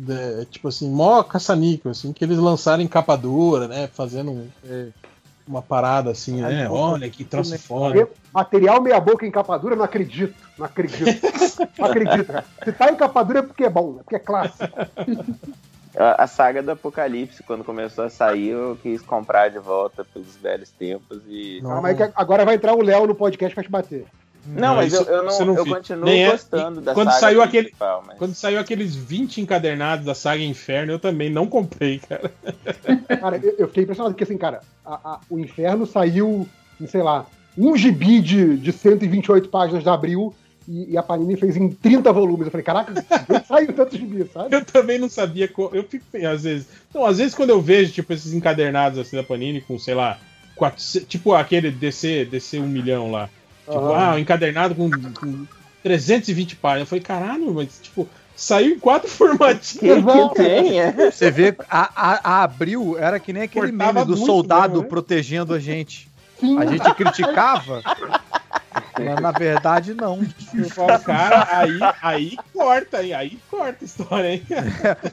de- 0.00 0.44
tipo 0.46 0.68
assim, 0.68 0.88
mó 0.88 1.24
caça-níquel, 1.24 1.90
assim, 1.90 2.12
que 2.12 2.24
eles 2.24 2.38
lançaram 2.38 2.80
em 2.82 2.86
capa 2.86 3.16
dura, 3.16 3.66
né? 3.66 3.88
Fazendo 3.88 4.30
um- 4.30 4.48
uma 5.46 5.60
parada 5.60 6.10
assim, 6.12 6.40
né? 6.40 6.68
Olha 6.92 7.10
que 7.10 7.24
troço 7.24 7.50
foda. 7.58 8.08
Material 8.32 8.80
meia 8.80 9.00
boca 9.00 9.26
em 9.26 9.30
capa 9.30 9.58
dura, 9.58 9.74
não 9.74 9.82
acredito. 9.84 10.36
Não 10.56 10.66
acredito. 10.66 11.02
Não 11.78 11.86
acredito, 11.86 12.26
cara. 12.26 12.44
Se 12.64 12.72
tá 12.72 12.90
em 12.92 12.96
capa 12.96 13.22
dura 13.24 13.38
é 13.40 13.42
porque 13.42 13.64
é 13.64 13.70
bom, 13.70 13.96
é 13.98 14.02
porque 14.04 14.16
é 14.16 14.18
clássico. 14.20 14.64
A, 15.98 16.26
saga 16.26 16.62
do 16.62 16.70
Apocalipse, 16.70 17.42
quando 17.42 17.64
começou 17.64 18.04
a 18.04 18.10
sair, 18.10 18.48
eu 18.50 18.78
quis 18.80 19.02
comprar 19.02 19.48
de 19.48 19.58
volta 19.58 20.04
pelos 20.04 20.36
velhos 20.36 20.70
tempos 20.70 21.20
e. 21.28 21.60
Ah, 21.64 21.80
mas 21.80 22.00
é 22.00 22.12
agora 22.14 22.44
vai 22.44 22.54
entrar 22.54 22.74
o 22.74 22.82
Léo 22.82 23.06
no 23.06 23.14
podcast 23.14 23.52
pra 23.54 23.64
te 23.64 23.70
bater. 23.70 24.06
Não, 24.46 24.76
mas 24.76 24.94
eu, 24.94 25.02
isso- 25.02 25.10
eu 25.10 25.22
não, 25.24 25.28
isso 25.32 25.42
eu 25.42 25.66
continuo 25.66 26.04
Nem 26.04 26.24
é- 26.24 26.30
gostando 26.30 26.80
da 26.80 26.94
quando 26.94 27.08
saga 27.08 27.20
saiu 27.20 27.42
aquele- 27.42 27.72
mas- 28.06 28.16
Quando 28.18 28.34
saiu 28.34 28.58
aqueles 28.60 28.94
20 28.96 29.40
encadernados 29.42 30.06
da 30.06 30.14
saga 30.14 30.42
Inferno, 30.42 30.92
eu 30.92 30.98
também 30.98 31.28
não 31.30 31.46
comprei, 31.46 31.98
cara. 31.98 32.30
Cara, 33.20 33.36
eu, 33.42 33.54
eu 33.58 33.68
fiquei 33.68 33.82
impressionado, 33.82 34.14
porque 34.14 34.24
assim, 34.24 34.38
cara, 34.38 34.60
a- 34.86 35.00
a- 35.04 35.20
o 35.28 35.38
Inferno 35.38 35.84
saiu, 35.84 36.48
em, 36.80 36.86
sei 36.86 37.02
lá, 37.02 37.26
um 37.58 37.76
gibi 37.76 38.20
de, 38.20 38.56
de 38.56 38.72
128 38.72 39.48
páginas 39.48 39.82
de 39.82 39.88
abril 39.88 40.32
e, 40.68 40.92
e 40.92 40.98
a 40.98 41.02
Panini 41.02 41.36
fez 41.36 41.56
em 41.56 41.68
30 41.70 42.12
volumes. 42.12 42.46
Eu 42.46 42.50
falei, 42.50 42.64
caraca, 42.64 42.92
saiu 43.46 43.72
tanto 43.72 43.96
gibi, 43.96 44.28
sabe? 44.32 44.54
Eu 44.54 44.64
também 44.64 44.98
não 44.98 45.08
sabia. 45.08 45.48
co- 45.48 45.70
Eu 45.72 45.82
fico, 45.84 46.04
às 46.26 46.42
vezes. 46.42 46.66
Não, 46.94 47.04
às 47.06 47.18
vezes 47.18 47.34
quando 47.34 47.50
eu 47.50 47.60
vejo, 47.60 47.92
tipo, 47.92 48.12
esses 48.12 48.32
encadernados 48.34 48.98
assim 48.98 49.16
da 49.16 49.22
Panini 49.22 49.60
com, 49.62 49.78
sei 49.78 49.94
lá, 49.94 50.18
400, 50.56 51.08
tipo 51.08 51.32
aquele 51.34 51.70
DC, 51.70 52.26
DC 52.26 52.58
1 52.58 52.66
milhão 52.66 53.10
lá. 53.10 53.28
Tipo, 53.64 53.78
Aham. 53.78 53.94
ah, 54.12 54.14
um 54.14 54.18
encadernado 54.18 54.74
com, 54.74 54.90
com 54.90 55.46
320 55.82 56.56
páginas. 56.56 56.82
Eu 56.82 56.86
falei, 56.86 57.02
caralho, 57.04 57.52
mas, 57.54 57.78
tipo, 57.82 58.08
saiu 58.36 58.74
em 58.74 58.78
quatro 58.78 59.08
formatinhos. 59.10 60.04
Tem, 60.34 60.80
é. 60.80 61.10
Você 61.10 61.30
vê, 61.30 61.54
a, 61.70 61.90
a, 62.12 62.30
a 62.40 62.42
Abril 62.44 62.96
era 62.98 63.18
que 63.20 63.32
nem 63.32 63.42
aquele 63.44 63.68
Cortava 63.70 63.92
meme 63.92 64.06
do 64.06 64.16
soldado 64.16 64.68
mesmo, 64.74 64.82
né? 64.82 64.88
protegendo 64.88 65.54
a 65.54 65.58
gente. 65.58 66.08
Sim. 66.40 66.58
A 66.58 66.66
gente 66.66 66.94
criticava, 66.94 67.82
na 69.20 69.30
verdade 69.30 69.94
não. 69.94 70.18
Cara, 71.04 71.48
aí, 71.50 71.78
aí 72.02 72.36
corta, 72.52 73.02
hein? 73.02 73.14
Aí 73.14 73.38
corta 73.50 73.78
a 73.80 73.84
história, 73.84 74.34
hein? 74.34 74.42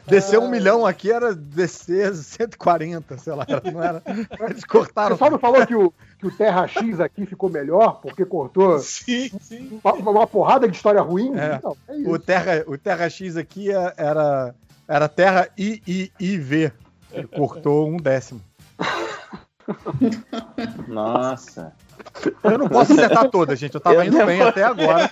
Descer 0.08 0.40
um 0.40 0.50
milhão 0.50 0.86
aqui 0.86 1.12
era 1.12 1.34
descer 1.34 2.14
140, 2.14 3.18
sei 3.18 3.34
lá, 3.34 3.46
não 3.72 3.84
era. 3.84 4.02
Eles 4.50 4.64
O 4.64 4.68
cortaram. 4.68 5.12
pessoal 5.16 5.32
não 5.32 5.40
falou 5.40 5.66
que 5.66 5.76
o, 5.76 5.94
que 6.20 6.28
o 6.28 6.32
Terra 6.32 6.68
X 6.68 7.00
aqui 7.00 7.26
ficou 7.26 7.50
melhor 7.50 8.00
porque 8.02 8.26
cortou 8.26 8.80
sim, 8.80 9.30
sim. 9.42 9.80
Uma, 9.84 9.94
uma, 9.94 10.28
porrada 10.28 10.68
de 10.68 10.76
história 10.76 11.02
ruim? 11.02 11.32
É. 11.38 11.60
Não, 11.64 11.78
é 11.88 12.10
o, 12.10 12.20
terra, 12.20 12.64
o 12.68 12.78
Terra 12.78 13.10
X 13.10 13.38
aqui 13.38 13.72
é- 13.72 13.94
era, 13.98 14.56
era 14.88 15.08
Terra 15.10 15.50
IIIV. 15.58 16.72
Ele 17.12 17.28
cortou 17.28 17.88
um 17.88 17.98
décimo. 17.98 18.42
Nossa. 20.88 21.74
Eu 22.44 22.58
não 22.58 22.68
posso 22.68 22.94
acertar 22.94 23.30
todas, 23.30 23.60
gente. 23.60 23.76
Eu 23.76 23.82
tava 23.82 23.96
Eu 23.98 24.04
indo 24.06 24.26
bem 24.26 24.42
até 24.42 24.64
agora. 24.64 25.10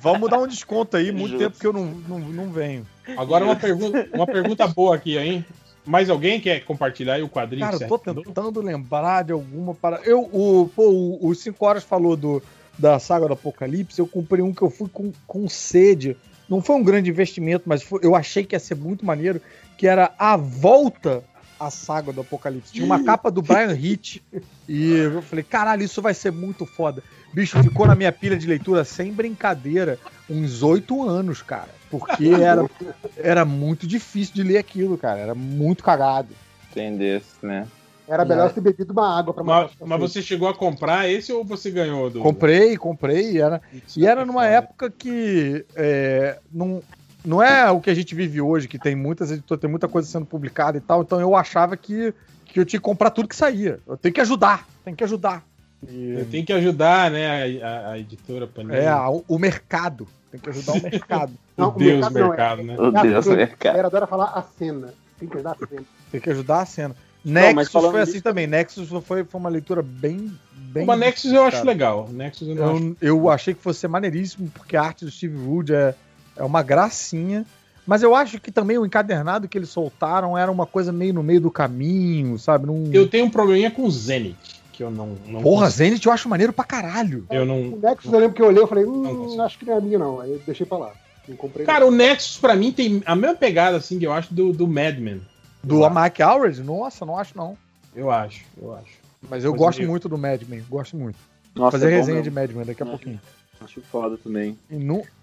Vamos 0.00 0.28
dar 0.30 0.38
um 0.38 0.46
desconto 0.46 0.96
aí. 0.96 1.10
Muito 1.12 1.32
Justo. 1.32 1.38
tempo 1.38 1.58
que 1.58 1.66
eu 1.66 1.72
não, 1.72 1.84
não, 1.86 2.18
não 2.18 2.50
venho. 2.50 2.86
Agora 3.16 3.44
uma 3.44 3.56
pergunta, 3.56 4.08
uma 4.12 4.26
pergunta 4.26 4.66
boa 4.68 4.96
aqui, 4.96 5.16
hein? 5.16 5.44
Mais 5.84 6.08
alguém 6.08 6.40
quer 6.40 6.64
compartilhar 6.64 7.14
aí 7.14 7.22
o 7.22 7.28
quadrinho? 7.28 7.64
Cara, 7.68 7.76
eu 7.80 7.88
tô 7.88 7.98
tentando 7.98 8.60
lembrar 8.60 9.24
de 9.24 9.32
alguma 9.32 9.74
para. 9.74 10.00
Eu, 10.04 10.20
o, 10.32 10.70
pô, 10.74 10.88
o, 10.90 11.26
o 11.28 11.34
5 11.34 11.64
horas 11.66 11.82
falou 11.82 12.16
do, 12.16 12.42
da 12.78 12.98
saga 12.98 13.26
do 13.26 13.32
Apocalipse. 13.34 13.98
Eu 13.98 14.06
comprei 14.06 14.42
um 14.42 14.52
que 14.52 14.62
eu 14.62 14.70
fui 14.70 14.88
com, 14.88 15.12
com 15.26 15.48
sede. 15.48 16.16
Não 16.48 16.60
foi 16.60 16.76
um 16.76 16.84
grande 16.84 17.10
investimento, 17.10 17.64
mas 17.66 17.82
foi- 17.82 18.00
eu 18.02 18.14
achei 18.14 18.44
que 18.44 18.54
ia 18.54 18.60
ser 18.60 18.76
muito 18.76 19.04
maneiro. 19.04 19.40
Que 19.76 19.88
era 19.88 20.12
a 20.16 20.36
volta 20.36 21.24
à 21.66 21.70
saga 21.70 22.12
do 22.12 22.22
Apocalipse. 22.22 22.72
Tinha 22.72 22.84
uma 22.84 23.02
capa 23.02 23.30
do 23.30 23.40
Brian 23.40 23.72
Hitch. 23.72 24.20
E 24.68 24.92
eu 24.92 25.22
falei, 25.22 25.44
caralho, 25.44 25.82
isso 25.82 26.02
vai 26.02 26.14
ser 26.14 26.32
muito 26.32 26.66
foda. 26.66 27.02
Bicho, 27.32 27.62
ficou 27.62 27.86
na 27.86 27.94
minha 27.94 28.12
pilha 28.12 28.36
de 28.36 28.46
leitura 28.46 28.84
sem 28.84 29.12
brincadeira 29.12 29.98
uns 30.28 30.62
oito 30.62 31.08
anos, 31.08 31.42
cara. 31.42 31.70
Porque 31.90 32.28
era, 32.34 32.68
era 33.16 33.44
muito 33.44 33.86
difícil 33.86 34.34
de 34.34 34.42
ler 34.42 34.58
aquilo, 34.58 34.98
cara. 34.98 35.20
Era 35.20 35.34
muito 35.34 35.84
cagado. 35.84 36.34
Entendesse, 36.70 37.34
né? 37.42 37.66
Era 38.08 38.24
melhor 38.24 38.52
ter 38.52 38.60
bebido 38.60 38.92
uma 38.92 39.18
água 39.18 39.32
pra 39.32 39.44
Mas, 39.44 39.70
a 39.80 39.86
mas 39.86 40.00
você 40.00 40.20
chegou 40.20 40.48
a 40.48 40.54
comprar 40.54 41.08
esse 41.08 41.32
ou 41.32 41.44
você 41.44 41.70
ganhou 41.70 42.10
do. 42.10 42.20
Comprei, 42.20 42.76
comprei. 42.76 43.32
E 43.32 43.38
era, 43.38 43.62
e 43.96 44.06
era 44.06 44.26
numa 44.26 44.46
época 44.46 44.90
que 44.90 45.64
é, 45.76 46.38
não, 46.52 46.82
não 47.24 47.42
é 47.42 47.70
o 47.70 47.80
que 47.80 47.90
a 47.90 47.94
gente 47.94 48.14
vive 48.14 48.40
hoje, 48.40 48.68
que 48.68 48.78
tem 48.78 48.94
muitas 48.96 49.30
editoras, 49.30 49.60
tem 49.60 49.70
muita 49.70 49.88
coisa 49.88 50.08
sendo 50.08 50.26
publicada 50.26 50.78
e 50.78 50.80
tal. 50.80 51.02
Então 51.02 51.20
eu 51.20 51.34
achava 51.36 51.76
que, 51.76 52.12
que 52.46 52.58
eu 52.60 52.64
tinha 52.64 52.78
que 52.80 52.84
comprar 52.84 53.10
tudo 53.10 53.28
que 53.28 53.36
saía. 53.36 53.78
Eu 53.86 53.96
tenho 53.96 54.14
que 54.14 54.20
ajudar, 54.20 54.66
tem 54.84 54.94
que 54.94 55.04
ajudar. 55.04 55.44
E, 55.88 56.24
Tem 56.30 56.44
que 56.44 56.52
ajudar, 56.52 57.10
né, 57.10 57.60
a, 57.60 57.66
a- 57.66 57.90
a 57.92 57.98
editora 57.98 58.46
Panini. 58.46 58.76
é, 58.76 58.86
a- 58.88 59.08
o 59.10 59.38
mercado. 59.38 60.06
Tem 60.30 60.38
que 60.40 60.48
ajudar 60.48 60.72
o 60.74 60.82
mercado. 60.82 61.32
O 61.56 61.70
Deus 61.72 62.08
mercado, 62.10 62.62
né? 62.62 62.76
O 62.78 62.90
Deus 62.92 63.26
A 63.26 63.34
mercado. 63.36 63.58
galera 63.72 63.88
adora 63.88 64.06
falar 64.06 64.26
a 64.26 64.42
cena. 64.42 64.94
Tem 65.18 65.28
que 65.28 65.38
dar 65.38 65.56
a 65.60 65.66
cena. 65.66 65.82
Tem 66.12 66.20
que 66.20 66.30
ajudar 66.30 66.60
a 66.60 66.66
cena. 66.66 66.96
Não, 67.24 67.40
Nexus 67.54 67.72
falando 67.72 67.92
foi 67.92 68.00
assim 68.00 68.12
nisso- 68.12 68.24
também. 68.24 68.46
Nexus 68.46 68.88
foi, 69.04 69.24
foi 69.24 69.40
uma 69.40 69.48
leitura 69.50 69.82
bem. 69.82 70.32
bem 70.54 70.86
Mas 70.86 70.98
Nexus 71.00 71.32
eu 71.32 71.44
acho 71.44 71.64
legal. 71.64 72.08
Nexus 72.10 72.46
eu 72.48 72.54
não 72.54 72.76
acho. 72.76 72.84
Eu, 73.00 73.16
eu 73.18 73.28
achei 73.30 73.52
que 73.52 73.60
fosse 73.60 73.80
ser 73.80 73.88
maneiríssimo, 73.88 74.48
porque 74.54 74.76
a 74.76 74.82
arte 74.82 75.04
do 75.04 75.10
Steve 75.10 75.36
Wood 75.36 75.72
é, 75.74 75.94
é 76.36 76.42
uma 76.42 76.62
gracinha. 76.62 77.44
Mas 77.86 78.02
eu 78.02 78.14
acho 78.14 78.40
que 78.40 78.52
também 78.52 78.78
o 78.78 78.86
encadernado 78.86 79.48
que 79.48 79.58
eles 79.58 79.68
soltaram 79.68 80.38
era 80.38 80.50
uma 80.52 80.66
coisa 80.66 80.92
meio 80.92 81.12
no 81.14 81.22
meio 81.22 81.40
do 81.40 81.50
caminho, 81.50 82.38
sabe? 82.38 82.66
Não... 82.66 82.84
Eu 82.92 83.08
tenho 83.08 83.24
um 83.26 83.30
probleminha 83.30 83.72
com 83.72 83.90
Zenith, 83.90 84.36
que 84.72 84.84
eu 84.84 84.90
não. 84.90 85.16
não 85.26 85.42
Porra, 85.42 85.64
consigo- 85.66 85.78
Zenith 85.90 86.04
eu 86.06 86.12
acho 86.12 86.28
maneiro 86.28 86.52
pra 86.52 86.64
caralho. 86.64 87.26
Eu 87.28 87.42
O 87.42 87.44
não. 87.44 87.76
Nexus 87.78 88.12
eu 88.12 88.20
lembro 88.20 88.36
que 88.36 88.42
eu 88.42 88.46
olhei 88.46 88.62
e 88.62 88.66
falei, 88.68 88.84
Não 88.84 88.92
hum, 88.94 89.16
consigo. 89.24 89.42
acho 89.42 89.58
que 89.58 89.64
não 89.64 89.76
é 89.76 89.80
minha 89.80 89.98
não. 89.98 90.20
Aí 90.20 90.30
eu 90.32 90.40
deixei 90.46 90.64
pra 90.64 90.78
lá. 90.78 90.92
Não 91.26 91.36
comprei. 91.36 91.66
Cara, 91.66 91.84
o 91.84 91.90
Nexus 91.90 92.38
pra 92.38 92.54
mim 92.54 92.70
tem 92.70 93.02
a 93.04 93.16
mesma 93.16 93.36
pegada, 93.36 93.76
assim, 93.78 93.98
que 93.98 94.06
eu 94.06 94.12
acho 94.12 94.32
do, 94.32 94.52
do 94.52 94.66
Madman. 94.68 95.20
Do 95.64 95.78
Mike 95.90 96.22
Howard? 96.22 96.62
Nossa, 96.62 97.04
não 97.04 97.18
acho 97.18 97.36
não. 97.36 97.56
Eu 97.96 98.10
acho, 98.12 98.42
eu 98.60 98.74
acho. 98.74 98.92
Mas 99.28 99.44
eu 99.44 99.52
gosto 99.54 99.78
meio- 99.78 99.90
muito 99.90 100.08
do 100.08 100.16
Madman, 100.18 100.62
gosto 100.68 100.96
muito. 100.96 101.18
Nossa, 101.54 101.72
Fazer 101.78 101.86
é 101.86 101.90
bom 101.90 101.96
resenha 101.96 102.16
mesmo. 102.18 102.30
de 102.30 102.34
Madman 102.34 102.64
daqui 102.64 102.82
a 102.82 102.86
Acho- 102.86 102.92
pouquinho. 102.92 103.20
Acho 103.64 103.80
foda 103.82 104.16
também. 104.16 104.58
E. 104.70 104.76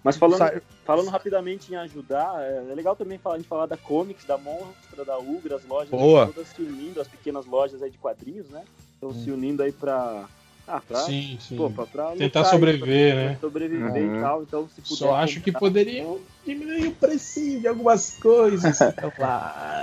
Mas 0.03 0.17
falando, 0.17 0.37
Sa- 0.39 0.61
falando 0.85 1.09
rapidamente 1.09 1.71
em 1.71 1.75
ajudar, 1.75 2.41
é 2.41 2.57
é 2.71 2.75
legal 2.75 2.95
também 2.95 3.17
falar, 3.17 3.35
a 3.35 3.37
gente 3.37 3.47
falar 3.47 3.65
da 3.65 3.77
Comics, 3.77 4.25
da 4.25 4.37
Monstra, 4.37 5.03
da 5.05 5.17
Ugra, 5.17 5.55
as 5.55 5.65
lojas 5.65 5.89
Boa. 5.89 6.27
todas 6.27 6.47
se 6.49 6.61
unindo, 6.61 7.01
as 7.01 7.07
pequenas 7.07 7.45
lojas 7.45 7.81
aí 7.81 7.89
de 7.89 7.97
quadrinhos, 7.97 8.47
né? 8.49 8.63
Estão 8.95 9.09
Hum. 9.09 9.23
se 9.23 9.31
unindo 9.31 9.61
aí 9.63 9.71
pra. 9.71 10.27
Ah, 10.71 10.79
pra. 10.87 10.99
Sim, 10.99 11.39
sim. 11.41 11.57
Pô, 11.57 11.67
pra, 11.71 11.85
pra 11.87 12.11
Tentar 12.15 12.41
aí, 12.41 12.45
sobreviver, 12.45 13.15
pra- 13.15 13.23
né? 13.23 13.37
sobreviver 13.41 14.03
Uhum. 14.03 14.17
e 14.17 14.21
tal. 14.21 14.43
Então, 14.43 14.69
se 14.69 14.81
puder. 14.81 14.95
Só 14.97 15.15
acho 15.15 15.41
que 15.41 15.51
poderiam 15.51 16.19
diminuir 16.45 16.87
o 16.87 16.91
precinho 16.91 17.59
de 17.59 17.67
algumas 17.67 18.15
coisas. 18.19 18.77
Então, 18.79 19.11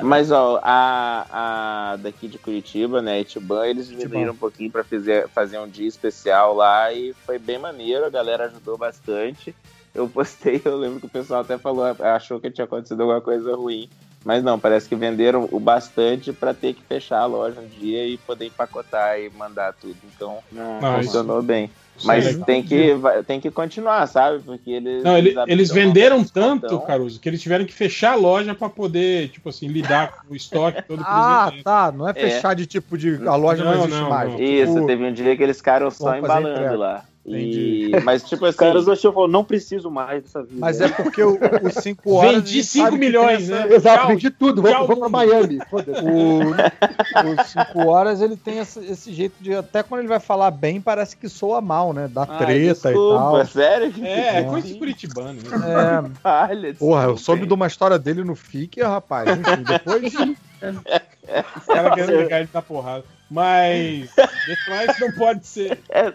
Mas, 0.05 0.31
ó, 0.31 0.61
a, 0.63 1.93
a 1.93 1.97
daqui 1.97 2.29
de 2.29 2.39
Curitiba, 2.39 3.03
né, 3.03 3.21
Itiban, 3.21 3.67
eles 3.67 3.89
diminuíram 3.89 4.33
um 4.33 4.37
pouquinho 4.37 4.71
pra 4.71 4.85
fazer, 4.85 5.29
fazer 5.31 5.59
um 5.59 5.69
dia 5.69 5.89
especial 5.89 6.55
lá 6.55 6.93
e 6.93 7.13
foi 7.25 7.39
bem 7.39 7.59
maneiro, 7.59 8.05
a 8.05 8.11
galera 8.11 8.45
ajudou 8.47 8.79
bastante. 8.79 9.53
Eu 9.93 10.07
postei, 10.11 10.61
eu 10.65 10.77
lembro 10.77 11.01
que 11.01 11.07
o 11.07 11.11
pessoal 11.11 11.41
até 11.41 11.59
falou, 11.59 11.85
achou 11.85 12.39
que 12.39 12.51
tinha 12.51 12.65
acontecido 12.65 13.01
alguma 13.01 13.21
coisa 13.21 13.57
ruim. 13.57 13.89
Mas 14.27 14.43
não, 14.43 14.59
parece 14.59 14.89
que 14.89 14.97
venderam 14.97 15.49
o 15.53 15.61
bastante 15.61 16.33
pra 16.33 16.53
ter 16.53 16.75
que 16.75 16.83
fechar 16.83 17.21
a 17.21 17.27
loja 17.27 17.61
um 17.61 17.69
dia 17.69 18.05
e 18.05 18.19
poder 18.19 18.47
empacotar 18.47 19.21
e 19.21 19.31
mandar 19.31 19.73
tudo. 19.81 19.95
Então, 20.05 20.39
Ah, 20.83 20.97
funcionou 21.01 21.41
bem. 21.41 21.71
Isso 21.97 22.05
é 22.11 22.15
Mas 22.15 22.25
legal. 22.27 22.45
tem 22.45 22.63
que, 22.63 22.91
tem 23.25 23.41
que 23.41 23.51
continuar, 23.53 24.05
sabe? 24.09 24.41
Porque 24.45 24.69
eles. 24.71 25.05
Não, 25.05 25.17
ele- 25.17 25.33
eles 25.47 25.71
venderam 25.71 26.25
tanto, 26.25 26.81
Caruso, 26.81 27.21
que 27.21 27.29
eles 27.29 27.41
tiveram 27.41 27.65
que 27.65 27.73
fechar 27.73 28.13
a 28.13 28.17
loja 28.17 28.53
pra 28.53 28.69
poder, 28.69 29.29
tipo 29.29 29.49
assim, 29.49 29.69
lidar 29.69 30.13
com 30.27 30.33
o 30.33 30.37
estoque 30.37 30.83
todo 30.83 30.99
que 30.99 31.05
Ah, 31.09 31.53
tá. 31.63 31.93
Não 31.93 32.09
é 32.09 32.13
fechar 32.13 32.57
de 32.57 32.67
tipo 32.67 32.99
de. 32.99 33.27
A 33.29 33.37
loja 33.37 33.63
não, 33.65 33.73
Não, 33.75 33.85
existe 33.85 34.01
não, 34.01 34.11
mais. 34.11 34.33
não. 34.33 34.41
Isso, 34.43 34.75
Tipo, 34.75 34.87
teve 34.89 35.05
um 35.07 35.13
dia 35.13 35.37
que 35.37 35.43
eles 35.45 35.57
ficaram 35.59 35.89
só 35.91 36.17
embalando 36.19 36.77
lá. 36.77 37.05
Entendi. 37.27 37.91
E... 37.95 38.01
Mas, 38.01 38.23
tipo 38.23 38.45
Os 38.47 38.51
assim. 38.51 38.59
caras 38.59 38.85
do 38.85 38.95
show 38.97 39.13
falaram, 39.13 39.33
não 39.33 39.45
preciso 39.45 39.91
mais 39.91 40.23
dessa 40.23 40.43
vida. 40.43 40.55
Mas 40.59 40.81
é 40.81 40.89
porque 40.89 41.23
o- 41.23 41.39
os 41.65 41.75
5 41.75 42.13
horas. 42.15 42.33
Vendi 42.37 42.53
gente 42.53 42.65
5 42.67 42.85
sabe 42.85 42.99
que 42.99 43.05
milhões, 43.05 43.51
essa- 43.51 43.67
né? 43.67 43.75
Exato, 43.75 43.99
Tchau. 43.99 44.09
vendi 44.09 44.31
tudo, 44.31 44.63
vou, 44.63 44.71
Tchau, 44.71 44.87
vou 44.87 44.97
pra 44.97 45.05
mundo. 45.09 45.13
Miami. 45.13 45.59
O, 45.73 47.41
os 47.41 47.47
5 47.49 47.87
horas 47.89 48.21
ele 48.21 48.37
tem 48.37 48.59
esse, 48.59 48.79
esse 48.81 49.13
jeito 49.13 49.35
de. 49.41 49.55
Até 49.55 49.83
quando 49.83 50.01
ele 50.01 50.09
vai 50.09 50.21
falar 50.21 50.51
bem, 50.51 50.81
parece 50.81 51.17
que 51.17 51.29
soa 51.29 51.61
mal, 51.61 51.93
né? 51.93 52.09
Dá 52.13 52.27
Ai, 52.29 52.39
treta 52.39 52.91
desculpa, 52.93 53.15
e 53.15 53.19
tal. 53.19 53.47
sério? 53.47 53.93
É, 54.03 54.39
é 54.39 54.43
coisa 54.45 54.67
de 54.69 54.75
Curitibano. 54.75 55.33
Né? 55.43 56.11
É, 56.25 56.73
porra, 56.79 57.05
eu 57.05 57.17
soube 57.17 57.47
de 57.47 57.53
uma 57.55 57.67
história 57.67 57.99
dele 57.99 58.23
no 58.25 58.35
FIC, 58.37 58.81
rapaz. 58.83 59.29
Enfim, 59.29 59.63
depois. 59.65 60.13
Os 61.57 61.65
caras 61.65 61.95
querendo 61.95 62.21
ligar 62.23 62.41
ele 62.41 62.51
na 62.53 62.63
porrada. 62.63 63.05
Mas, 63.29 64.09
isso 64.11 65.01
não 65.01 65.13
pode 65.13 65.47
ser. 65.47 65.81
É, 65.89 66.13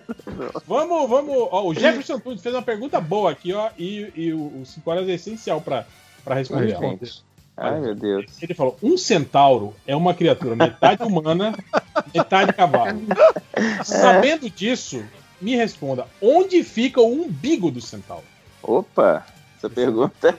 Vamos, 0.65 1.09
vamos. 1.09 1.35
Ó, 1.51 1.67
o 1.67 1.73
Jefferson 1.73 2.19
Tunes 2.19 2.41
fez 2.41 2.55
uma 2.55 2.61
pergunta 2.61 3.01
boa 3.01 3.31
aqui, 3.31 3.53
ó, 3.53 3.69
e, 3.77 4.11
e 4.15 4.33
o 4.33 4.63
5 4.65 4.89
horas 4.89 5.09
é 5.09 5.13
essencial 5.13 5.59
pra, 5.59 5.85
pra 6.23 6.35
responder. 6.35 6.77
Gente. 6.77 7.23
Ai, 7.57 7.79
meu 7.79 7.93
Deus. 7.93 8.25
Ele 8.41 8.53
falou: 8.53 8.77
um 8.81 8.97
centauro 8.97 9.75
é 9.85 9.95
uma 9.95 10.13
criatura 10.13 10.55
metade 10.55 11.03
humana, 11.03 11.53
metade 12.15 12.53
cavalo. 12.53 13.01
Sabendo 13.83 14.49
disso, 14.49 15.03
me 15.39 15.55
responda: 15.55 16.07
onde 16.21 16.63
fica 16.63 17.01
o 17.01 17.23
umbigo 17.23 17.69
do 17.69 17.81
centauro? 17.81 18.23
Opa, 18.63 19.25
essa 19.57 19.69
pergunta. 19.69 20.35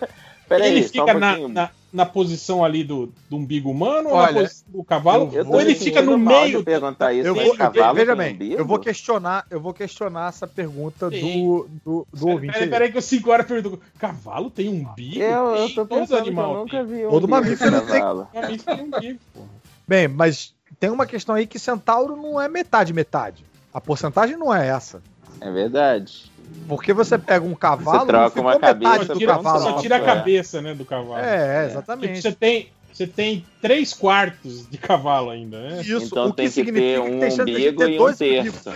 Peraí, 0.48 0.72
ele 0.72 0.82
só 0.84 0.92
fica 0.92 1.16
um 1.16 1.18
na, 1.18 1.28
pouquinho. 1.28 1.48
na, 1.48 1.70
na 1.92 2.06
posição 2.06 2.64
ali 2.64 2.82
do, 2.82 3.12
do 3.28 3.36
umbigo 3.36 3.70
humano 3.70 4.08
ou 4.08 4.14
Olha, 4.14 4.32
na 4.32 4.40
posição 4.40 4.64
do 4.72 4.82
cavalo? 4.82 5.30
Eu 5.32 5.46
ou 5.46 5.60
ele 5.60 5.74
fica 5.74 6.00
no 6.00 6.16
meio? 6.16 6.64
perguntar 6.64 7.12
isso. 7.12 7.26
Eu 7.28 7.34
Tem 7.34 7.44
vou, 7.46 7.56
cavalo 7.56 7.94
veja 7.94 8.16
bem, 8.16 8.34
umbigo? 8.34 8.54
eu 8.54 8.64
vou 8.64 8.78
questionar, 8.78 9.44
eu 9.50 9.60
vou 9.60 9.74
questionar 9.74 10.28
essa 10.28 10.46
pergunta 10.46 11.10
Sim. 11.10 11.20
do, 11.20 11.68
do, 11.84 12.06
do 12.10 12.18
Peraí, 12.18 12.34
ouvinte. 12.34 12.52
peraí, 12.52 12.64
aí. 12.64 12.70
peraí 12.70 12.92
que 12.92 12.98
o 12.98 13.02
5 13.02 13.30
horas 13.30 13.46
perguntou: 13.46 13.80
cavalo 13.98 14.50
tem 14.50 14.68
umbigo? 14.68 15.22
Eu, 15.22 15.54
eu 15.56 15.74
tô 15.74 15.84
todos 15.86 16.04
os 16.04 16.08
pensando 16.08 16.08
que 16.08 16.14
eu 16.14 16.18
animais 16.18 16.56
nunca 16.58 16.84
vi 16.84 17.06
um 17.06 17.10
Todo 17.10 17.26
de 17.26 17.30
mamífero 17.30 17.86
tem-. 17.86 18.02
Mamífero 18.42 18.76
tem 18.76 18.84
umbigo, 18.86 19.20
porra. 19.34 19.48
Bem, 19.86 20.08
mas 20.08 20.54
tem 20.80 20.90
uma 20.90 21.04
questão 21.06 21.34
aí 21.34 21.46
que 21.46 21.58
centauro 21.58 22.16
não 22.16 22.40
é 22.40 22.48
metade, 22.48 22.92
metade. 22.94 23.44
A 23.74 23.80
porcentagem 23.80 24.36
não 24.36 24.54
é 24.54 24.66
essa. 24.68 25.02
É 25.40 25.50
verdade. 25.50 26.31
Porque 26.68 26.92
você 26.92 27.18
pega 27.18 27.44
um 27.44 27.54
cavalo, 27.54 28.00
Você 28.00 28.06
troca 28.06 28.40
uma 28.40 28.58
cabeça 28.58 29.12
do 29.14 29.18
tira, 29.18 29.34
cavalo. 29.34 29.60
só 29.60 29.72
tira 29.80 29.96
a 29.96 29.98
É. 29.98 30.04
cabeça, 30.04 30.62
né, 30.62 30.74
do 30.74 30.84
cavalo. 30.84 31.24
É, 31.24 31.66
exatamente. 31.66 32.22
você 32.22 32.32
tem, 32.32 32.68
você 32.92 33.06
tem 33.06 33.44
três 33.60 33.92
quartos 33.92 34.68
de 34.68 34.78
cavalo 34.78 35.30
ainda, 35.30 35.60
né? 35.60 35.80
Isso, 35.80 36.06
então 36.06 36.26
o 36.26 36.30
que 36.30 36.36
tem 36.36 36.46
que 36.46 36.52
significa 36.52 37.02
ter 37.02 37.02
que 37.02 37.24
um 37.24 37.44
de 37.44 37.52
umbigo 37.52 37.84
ter 37.84 37.90
e 37.90 38.00
um 38.00 38.14
terço. 38.14 38.70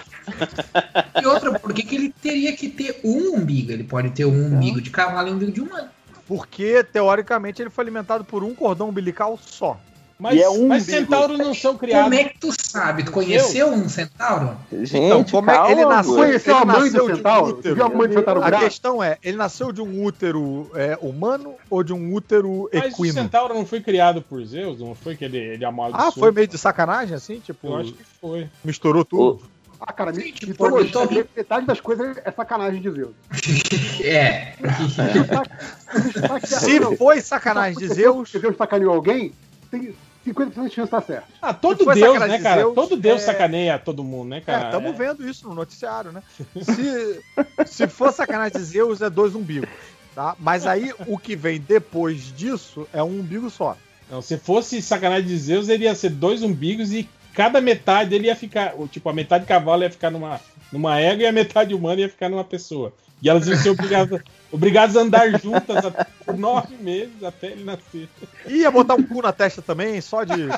E 1.22 1.26
outra, 1.26 1.58
por 1.58 1.72
que, 1.72 1.82
que 1.82 1.94
ele 1.94 2.12
teria 2.20 2.55
que 2.56 2.68
ter 2.68 3.00
um 3.05 3.36
umbigo? 3.36 3.72
Ele 3.72 3.84
pode 3.84 4.10
ter 4.10 4.24
um 4.24 4.46
umbigo 4.46 4.80
de 4.80 4.90
cavalo 4.90 5.28
e 5.28 5.32
um 5.32 5.34
umbigo 5.34 5.52
de 5.52 5.60
humano. 5.60 5.88
Porque, 6.26 6.82
teoricamente, 6.82 7.62
ele 7.62 7.70
foi 7.70 7.84
alimentado 7.84 8.24
por 8.24 8.42
um 8.42 8.52
cordão 8.55 8.88
umbilical 8.88 9.38
só. 9.40 9.78
Mas, 10.18 10.34
E 10.34 10.42
é 10.42 10.48
um 10.48 10.66
mas 10.68 10.84
umbigo. 10.84 10.98
centauros 10.98 11.38
não 11.38 11.54
são 11.54 11.76
criados. 11.76 12.04
Como 12.04 12.14
é 12.14 12.24
que 12.24 12.38
tu 12.38 12.48
sabe? 12.58 13.02
Tu 13.04 13.12
conheceu 13.12 13.68
um 13.68 13.86
centauro? 13.86 14.56
Gente, 14.72 14.96
Então, 14.96 15.22
como 15.24 15.50
é 15.50 15.54
calma, 15.54 15.70
ele 15.72 15.84
nasceu. 15.84 16.14
Conheceu 16.14 16.54
ele 16.54 16.62
a 16.62 16.64
mãe 16.64 16.76
nasceu 16.80 16.90
do 17.02 17.06
de 17.06 17.12
um 17.12 17.16
centauro? 17.16 17.50
útero. 17.58 17.74
Viu 17.74 17.84
a 17.84 17.88
mãe 17.90 18.08
do 18.08 18.14
centauro 18.14 18.42
A 18.42 18.50
questão 18.52 19.02
é, 19.04 19.18
ele 19.22 19.36
nasceu 19.36 19.72
de 19.72 19.82
um 19.82 20.02
útero 20.04 20.70
é, 20.74 20.98
humano 21.02 21.54
ou 21.68 21.82
de 21.84 21.92
um 21.92 22.14
útero 22.14 22.66
Mas 22.72 22.84
o 22.98 23.04
equino? 23.04 23.12
centauro 23.12 23.52
não 23.52 23.66
foi 23.66 23.82
criado 23.82 24.22
por 24.22 24.42
Zeus? 24.42 24.80
Não 24.80 24.94
foi 24.94 25.16
que 25.16 25.24
ele, 25.26 25.36
ele 25.36 25.64
amaldiçoou? 25.66 26.08
Ah, 26.08 26.12
foi 26.12 26.32
meio 26.32 26.46
de 26.46 26.56
sacanagem, 26.56 27.14
assim? 27.14 27.38
Tipo, 27.38 27.66
Eu 27.68 27.76
acho 27.76 27.92
que 27.92 28.04
foi. 28.18 28.48
misturou 28.64 29.04
tudo? 29.04 29.42
Ah, 29.78 29.92
cara, 29.92 30.14
Sim, 30.14 30.32
tipo, 30.32 30.46
mitologia, 30.70 31.26
metade 31.36 31.66
das 31.66 31.78
coisas 31.78 32.16
é 32.24 32.30
sacanagem 32.30 32.80
de 32.80 32.90
Zeus. 32.90 33.10
É. 34.02 34.54
Se 36.44 36.96
foi 36.96 37.20
sacanagem 37.20 37.78
de 37.78 37.88
Zeus, 37.92 38.30
Se 38.30 38.38
Zeus 38.38 38.56
sacaneou 38.56 38.94
alguém, 38.94 39.32
tem 39.70 39.94
50% 40.26 40.52
de 40.52 40.54
chance 40.54 40.74
de 40.74 40.80
estar 40.82 41.02
certo. 41.02 41.26
Ah, 41.40 41.54
todo 41.54 41.84
Deus, 41.92 42.20
né, 42.20 42.36
de 42.36 42.42
cara? 42.42 42.62
Zeus, 42.62 42.74
todo 42.74 42.96
Deus 42.96 43.22
é- 43.22 43.24
sacaneia 43.26 43.78
todo 43.78 44.02
mundo, 44.02 44.30
né, 44.30 44.40
cara? 44.40 44.66
estamos 44.66 44.96
vendo 44.96 45.28
isso 45.28 45.48
no 45.48 45.54
noticiário, 45.54 46.12
né? 46.12 46.22
Se, 46.62 47.22
se 47.66 47.88
for 47.88 48.12
sacanagem 48.12 48.58
de 48.58 48.64
Zeus, 48.64 49.00
é 49.00 49.08
dois 49.08 49.34
umbigos, 49.34 49.68
tá? 50.14 50.34
Mas 50.38 50.66
aí, 50.66 50.92
o 51.06 51.18
que 51.18 51.36
vem 51.36 51.60
depois 51.60 52.34
disso 52.36 52.88
é 52.92 53.02
um 53.02 53.20
umbigo 53.20 53.48
só. 53.50 53.76
Não, 54.10 54.22
se 54.22 54.36
fosse 54.36 54.80
sacanagem 54.80 55.26
de 55.26 55.38
Zeus, 55.38 55.68
ele 55.68 55.84
ia 55.84 55.94
ser 55.94 56.10
dois 56.10 56.42
umbigos 56.42 56.92
e 56.92 57.08
cada 57.34 57.60
metade 57.60 58.14
ele 58.14 58.26
ia 58.28 58.36
ficar. 58.36 58.74
Tipo, 58.90 59.08
a 59.08 59.12
metade 59.12 59.46
cavalo 59.46 59.82
ia 59.82 59.90
ficar 59.90 60.10
numa, 60.10 60.40
numa 60.72 60.98
égua 60.98 61.24
e 61.24 61.26
a 61.26 61.32
metade 61.32 61.74
humana 61.74 62.00
ia 62.00 62.08
ficar 62.08 62.28
numa 62.28 62.44
pessoa. 62.44 62.92
E 63.22 63.28
elas 63.28 63.46
iam 63.46 63.56
ser 63.56 63.70
obrigadas, 63.70 64.22
obrigadas 64.52 64.97
a 64.97 65.00
andar 65.00 65.31
juntas 65.41 65.84
por 66.25 66.36
nove 66.36 66.76
meses 66.76 67.23
até 67.23 67.49
ele 67.49 67.65
nascer. 67.65 68.08
Ia 68.47 68.70
botar 68.70 68.94
um 68.94 69.02
cu 69.02 69.23
na 69.23 69.33
testa 69.33 69.60
também, 69.62 70.00
só 70.00 70.25
de. 70.25 70.49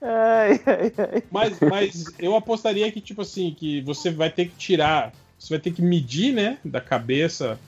Ai, 0.00 0.60
ai, 0.66 0.92
ai. 0.98 1.22
Mas, 1.30 1.60
mas 1.60 2.04
eu 2.18 2.34
apostaria 2.36 2.90
que, 2.90 3.00
tipo 3.00 3.22
assim, 3.22 3.54
que 3.56 3.80
você 3.82 4.10
vai 4.10 4.30
ter 4.30 4.46
que 4.46 4.56
tirar. 4.56 5.12
Você 5.38 5.54
vai 5.54 5.58
ter 5.60 5.72
que 5.72 5.82
medir, 5.82 6.32
né? 6.32 6.58
Da 6.64 6.80
cabeça 6.80 7.58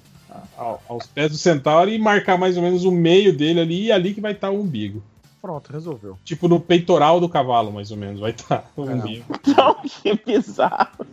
ao- 0.57 0.83
aos 0.89 1.07
pés 1.07 1.31
do 1.31 1.39
centauro 1.39 1.91
e 1.91 1.99
marcar 1.99 2.39
mais 2.39 2.57
ou 2.57 2.63
menos 2.63 2.85
o 2.85 2.91
meio 2.93 3.33
dele 3.37 3.61
ali 3.61 3.85
e 3.87 3.93
ali 3.93 4.15
que 4.15 4.21
vai 4.21 4.33
estar 4.33 4.51
o 4.51 4.61
umbigo. 4.61 5.03
Pronto, 5.47 5.71
resolveu. 5.73 6.19
Tipo 6.25 6.49
no 6.49 6.59
peitoral 6.59 7.21
do 7.21 7.29
cavalo, 7.29 7.71
mais 7.71 7.93
ou 7.93 7.97
menos, 7.97 8.19
vai 8.19 8.33
estar 8.37 8.65
o 8.77 8.83
umbigo. 8.83 9.25
Não, 9.57 9.75
que 9.77 10.21
bizarro. 10.27 11.07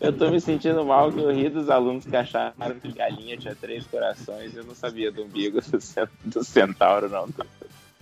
Eu 0.00 0.12
tô 0.12 0.30
me 0.30 0.40
sentindo 0.40 0.84
mal 0.84 1.10
que 1.10 1.18
eu 1.18 1.34
ri 1.34 1.48
dos 1.48 1.68
alunos 1.68 2.04
que 2.04 2.16
acharam 2.16 2.52
que 2.80 2.92
galinha 2.92 3.36
tinha 3.36 3.54
três 3.56 3.84
corações. 3.86 4.54
Eu 4.56 4.62
não 4.62 4.76
sabia 4.76 5.10
do 5.10 5.24
umbigo 5.24 5.60
do, 5.60 5.80
cen- 5.80 6.06
do 6.24 6.44
centauro, 6.44 7.08
não. 7.08 7.26
Do 7.26 7.44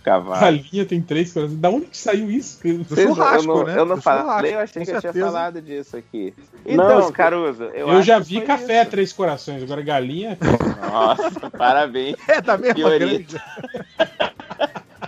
cavalo. 0.04 0.40
Galinha 0.40 0.84
tem 0.84 1.00
três 1.00 1.32
corações. 1.32 1.58
Da 1.58 1.70
onde 1.70 1.86
que 1.86 1.96
saiu 1.96 2.30
isso? 2.30 2.60
Do 2.62 2.84
Vocês- 2.84 3.08
churrasco, 3.08 3.50
eu 3.50 3.56
não, 3.56 3.64
né? 3.64 3.78
Eu 3.78 3.84
não 3.86 4.00
falei, 4.00 4.54
eu 4.54 4.58
achei 4.58 4.84
que 4.84 4.90
eu 4.90 5.00
tinha 5.00 5.12
falado 5.14 5.62
disso 5.62 5.96
aqui. 5.96 6.34
Não, 6.66 6.72
Então, 6.74 7.00
isso- 7.00 7.12
Caruso, 7.12 7.62
eu, 7.64 7.88
Eu, 7.88 8.02
já 8.02 8.18
vi 8.18 8.40
café 8.42 8.82
isso. 8.82 8.90
três 8.90 9.12
corações, 9.12 9.62
agora 9.62 9.80
galinha. 9.80 10.36
Nossa, 10.82 11.48
parabéns. 11.50 12.16
É 12.28 12.40
da 12.40 12.58
mesma 12.58 12.90
grande. 12.98 13.40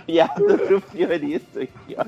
Piada 0.05 0.33
pro 0.57 0.79
Fiorito 0.81 1.59
aqui, 1.59 1.95
ó. 1.97 2.05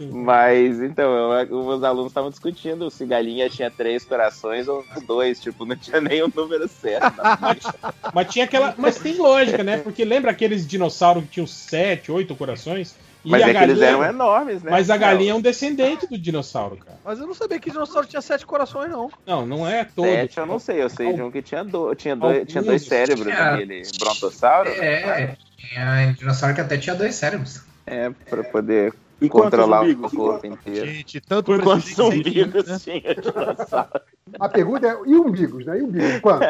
Mas, 0.00 0.80
então, 0.80 1.42
eu- 1.42 1.58
os 1.66 1.82
alunos 1.82 2.10
estavam 2.12 2.30
discutindo 2.30 2.88
se 2.88 3.04
galinha 3.04 3.50
tinha 3.50 3.68
três 3.68 4.04
corações 4.04 4.68
ou 4.68 4.84
dois, 5.06 5.40
tipo, 5.40 5.64
não 5.66 5.74
tinha 5.76 6.00
nem 6.00 6.22
o 6.22 6.30
número 6.32 6.68
certo. 6.68 7.14
Mas 8.14 8.28
tinha 8.32 8.44
aquela. 8.44 8.74
Mas 8.78 8.96
tem 8.98 9.16
lógica, 9.16 9.64
né? 9.64 9.78
Porque 9.78 10.04
lembra 10.04 10.30
aqueles 10.30 10.64
dinossauros 10.66 11.24
que 11.24 11.30
tinham 11.30 11.46
sete, 11.48 12.12
oito 12.12 12.36
corações? 12.36 12.94
E 13.24 13.30
Mas 13.30 13.42
a 13.42 13.48
é 13.48 13.54
que 13.54 13.58
eles 13.64 13.78
galinha- 13.80 13.88
eram 14.04 14.04
enormes, 14.14 14.62
né? 14.62 14.70
Mas 14.70 14.88
a 14.88 14.96
galinha 14.96 15.32
é 15.32 15.34
um 15.34 15.40
descendente 15.40 16.06
do 16.06 16.16
dinossauro, 16.16 16.76
cara. 16.76 16.98
Mas 17.04 17.18
eu 17.18 17.26
não 17.26 17.34
sabia 17.34 17.58
que 17.58 17.68
dinossauro 17.68 18.06
tinha 18.06 18.22
sete 18.22 18.46
corações, 18.46 18.88
não. 18.92 19.10
Não, 19.26 19.44
não 19.44 19.66
é 19.66 19.84
todo. 19.84 20.04
Sete, 20.06 20.38
eu 20.38 20.46
não 20.46 20.60
sei, 20.60 20.80
eu 20.80 20.88
sei 20.88 21.12
de 21.12 21.20
um 21.20 21.28
que 21.28 21.42
tinha, 21.42 21.64
do, 21.64 21.92
tinha, 21.96 22.14
dois, 22.14 22.46
tinha 22.46 22.62
dois 22.62 22.82
cérebros 22.84 23.26
Tinha- 23.26 23.50
naquele 23.50 23.82
brontossauro. 23.98 24.68
É, 24.70 25.36
tinha 25.68 26.12
dinossauro 26.18 26.54
que 26.54 26.60
até 26.60 26.76
tinha 26.78 26.94
dois 26.94 27.14
cérebros. 27.14 27.62
É, 27.86 28.10
pra 28.28 28.44
poder 28.44 28.92
E 29.20 29.28
controlar 29.28 29.82
o 29.82 30.10
corpo 30.10 30.46
inteiro. 30.46 30.86
Gente, 30.86 31.20
tanto 31.20 31.46
Por 31.46 31.62
quantos 31.62 31.98
umbigos 31.98 32.66
né? 32.66 32.78
tinha 32.78 33.14
dinossauro? 33.14 34.00
A 34.38 34.48
pergunta 34.48 34.86
é: 34.86 34.96
e 35.06 35.14
umbigos, 35.16 35.64
né? 35.64 35.78
E 35.78 35.82
umbigos? 35.82 36.20
Quanto? 36.20 36.44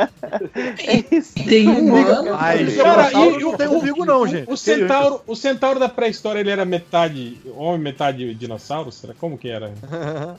Tem 1.48 1.68
um 1.68 1.94
ano. 1.96 2.34
Ai, 2.34 2.74
Cara, 2.74 3.12
e- 3.12 3.40
não 3.40 3.56
tem 3.56 3.68
umbigo, 3.68 4.04
não, 4.04 4.26
gente. 4.26 4.50
O 4.50 4.56
centauro, 4.56 5.20
o 5.26 5.36
centauro 5.36 5.78
da 5.78 5.88
pré-história 5.88 6.40
ele 6.40 6.50
era 6.50 6.64
metade 6.64 7.38
homem, 7.56 7.80
metade 7.80 8.34
dinossauro? 8.34 8.90
Será? 8.90 9.14
Como 9.14 9.38
que 9.38 9.48
era? 9.48 9.72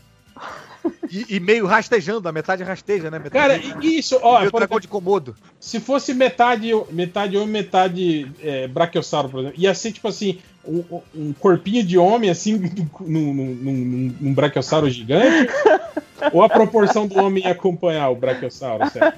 E, 1.11 1.35
e 1.35 1.39
meio 1.39 1.65
rastejando, 1.65 2.29
a 2.29 2.31
metade 2.31 2.63
rasteja, 2.63 3.09
né? 3.09 3.19
Metade 3.19 3.31
Cara, 3.31 3.57
e- 3.83 3.97
isso, 3.97 4.17
ó, 4.21 4.47
dragão 4.49 4.79
de 4.79 4.87
comodo. 4.87 5.35
se 5.59 5.79
fosse 5.79 6.13
metade, 6.13 6.71
metade 6.91 7.35
homem, 7.35 7.49
metade 7.49 8.31
é, 8.41 8.67
brachiosauro, 8.67 9.29
por 9.29 9.39
exemplo, 9.41 9.59
ia 9.59 9.73
ser 9.73 9.91
tipo 9.91 10.07
assim, 10.07 10.39
um, 10.65 10.83
um 11.15 11.33
corpinho 11.33 11.83
de 11.83 11.97
homem, 11.97 12.29
assim, 12.29 12.57
num, 13.01 13.33
num, 13.33 13.55
num, 13.55 14.15
num 14.21 14.33
brachiosauro 14.33 14.89
gigante? 14.89 15.51
ou 16.33 16.43
a 16.43 16.49
proporção 16.49 17.07
do 17.07 17.17
homem 17.19 17.45
acompanhar 17.45 18.09
o 18.09 18.15
brachiosauro, 18.15 18.89
certo? 18.89 19.17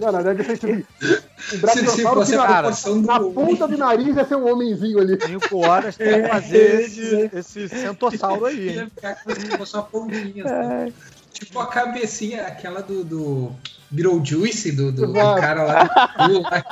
Não, 0.00 0.12
não, 0.12 0.22
deve 0.22 0.44
ser 0.44 0.58
tipo. 0.58 0.72
O 0.74 1.68
Se, 1.68 1.86
se 1.88 2.02
na, 2.36 2.46
proporção 2.46 3.00
do. 3.00 3.06
na 3.06 3.20
ponta 3.20 3.68
do 3.68 3.76
nariz 3.78 4.16
ia 4.16 4.24
ser 4.24 4.36
um 4.36 4.50
homenzinho 4.52 4.98
ali. 4.98 5.18
Cinco 5.20 5.58
horas 5.66 5.96
tem 5.96 6.22
que 6.22 6.28
fazer 6.28 6.80
esse, 6.82 7.30
esse 7.32 7.68
centossauro 7.68 8.46
aí, 8.46 8.78
hein? 8.80 8.92
Só 9.64 9.82
pontinhas. 9.82 10.50
né? 10.50 10.92
Tipo 11.32 11.58
a 11.60 11.66
cabecinha, 11.66 12.42
aquela 12.46 12.80
do, 12.80 13.02
do 13.04 13.52
Beetlejuice, 13.90 14.70
do, 14.72 14.92
do, 14.92 15.06
do 15.08 15.12
cara 15.40 15.62
lá, 15.64 16.26
do- 16.28 16.42
lá, 16.42 16.64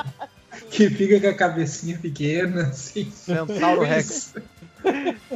que 0.69 0.89
fica 0.89 1.19
com 1.19 1.27
a 1.27 1.33
cabecinha 1.33 1.97
pequena, 2.01 2.63
assim. 2.69 3.11
Centauro 3.11 3.81
Rex. 3.81 4.33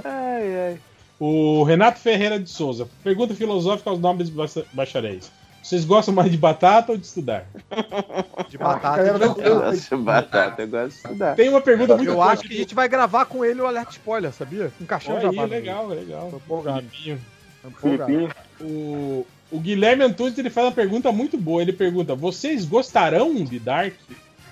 Ai, 0.03 0.56
ai. 0.66 0.80
O 1.20 1.64
Renato 1.64 2.00
Ferreira 2.00 2.40
de 2.40 2.50
Souza. 2.50 2.88
Pergunta 3.04 3.34
filosófica 3.34 3.90
aos 3.90 4.00
nobres 4.00 4.30
bacha- 4.30 4.66
bacharéis. 4.74 5.32
Vocês 5.64 5.84
gostam 5.84 6.14
mais 6.14 6.32
de 6.32 6.38
batata 6.38 6.92
ou 6.94 6.98
de 6.98 7.06
estudar? 7.06 7.46
De 8.48 8.58
batata. 8.58 9.04
de 9.04 9.10
eu- 9.44 9.60
gosto 9.60 9.98
de 9.98 10.04
batata, 10.04 10.62
eu 10.62 10.68
gosto 10.70 10.90
de 10.92 10.96
estudar. 10.96 11.36
Tem 11.36 11.50
uma 11.50 11.60
pergunta 11.60 11.98
muito 11.98 12.10
Eu 12.12 12.22
acho 12.22 12.44
que 12.44 12.54
a 12.54 12.58
gente 12.58 12.74
vai 12.76 12.88
gravar 12.88 13.26
com 13.26 13.44
ele 13.44 13.60
o 13.60 13.66
alerta 13.68 13.92
spoiler, 13.92 14.32
sabia? 14.32 14.72
Um 14.80 14.86
caixão 14.86 15.20
de 15.20 15.26
legal, 15.46 15.88
legal. 15.88 16.30
Tô 16.30 16.38
empolgado. 16.38 16.82
Filipinho. 16.90 17.20
Tô 17.62 17.68
empolgado. 17.68 18.12
Filipinho. 18.12 18.36
O, 18.62 19.26
o 19.52 19.60
Guilherme 19.60 20.04
Antunes 20.06 20.38
ele 20.38 20.50
faz 20.50 20.68
uma 20.68 20.72
pergunta 20.74 21.12
muito 21.12 21.38
boa. 21.38 21.62
Ele 21.62 21.74
pergunta: 21.74 22.16
Vocês 22.16 22.64
gostarão 22.64 23.34
de 23.44 23.60
Dark? 23.60 23.94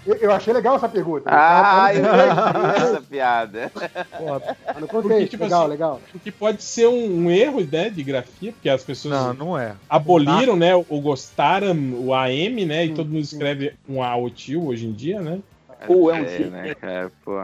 Eu, 0.05 0.15
eu 0.15 0.31
achei 0.31 0.53
legal 0.53 0.75
essa 0.75 0.87
pergunta. 0.87 1.29
Ah, 1.31 1.93
eu 1.93 2.03
eu 2.03 2.31
entendi 2.31 2.83
essa 2.83 3.01
piada. 3.01 3.71
Porra, 4.17 4.57
não 4.79 4.87
Porque, 4.87 5.07
contei. 5.09 5.27
tipo 5.27 5.43
legal, 5.43 5.61
assim, 5.61 5.69
legal. 5.71 6.01
Porque 6.11 6.31
pode 6.31 6.61
ser 6.63 6.87
um, 6.87 7.25
um 7.25 7.31
erro 7.31 7.61
né, 7.71 7.89
de 7.89 8.03
grafia, 8.03 8.51
porque 8.51 8.69
as 8.69 8.83
pessoas 8.83 9.13
Não, 9.13 9.33
não 9.33 9.57
é. 9.57 9.75
aboliram 9.89 10.55
né, 10.55 10.75
o 10.75 11.01
gostaram, 11.01 11.75
o 11.99 12.13
AM, 12.13 12.65
né? 12.65 12.85
E 12.85 12.93
todo 12.93 13.07
mundo 13.09 13.23
escreve 13.23 13.73
um 13.89 14.03
A 14.03 14.15
ou 14.15 14.29
tio 14.29 14.67
hoje 14.67 14.85
em 14.85 14.91
dia, 14.91 15.19
né? 15.21 15.39
É 15.81 15.91
um 15.91 16.11
É, 16.11 16.23
tio. 16.37 16.49
né, 16.51 16.75
cara? 16.75 17.11
Pô, 17.23 17.41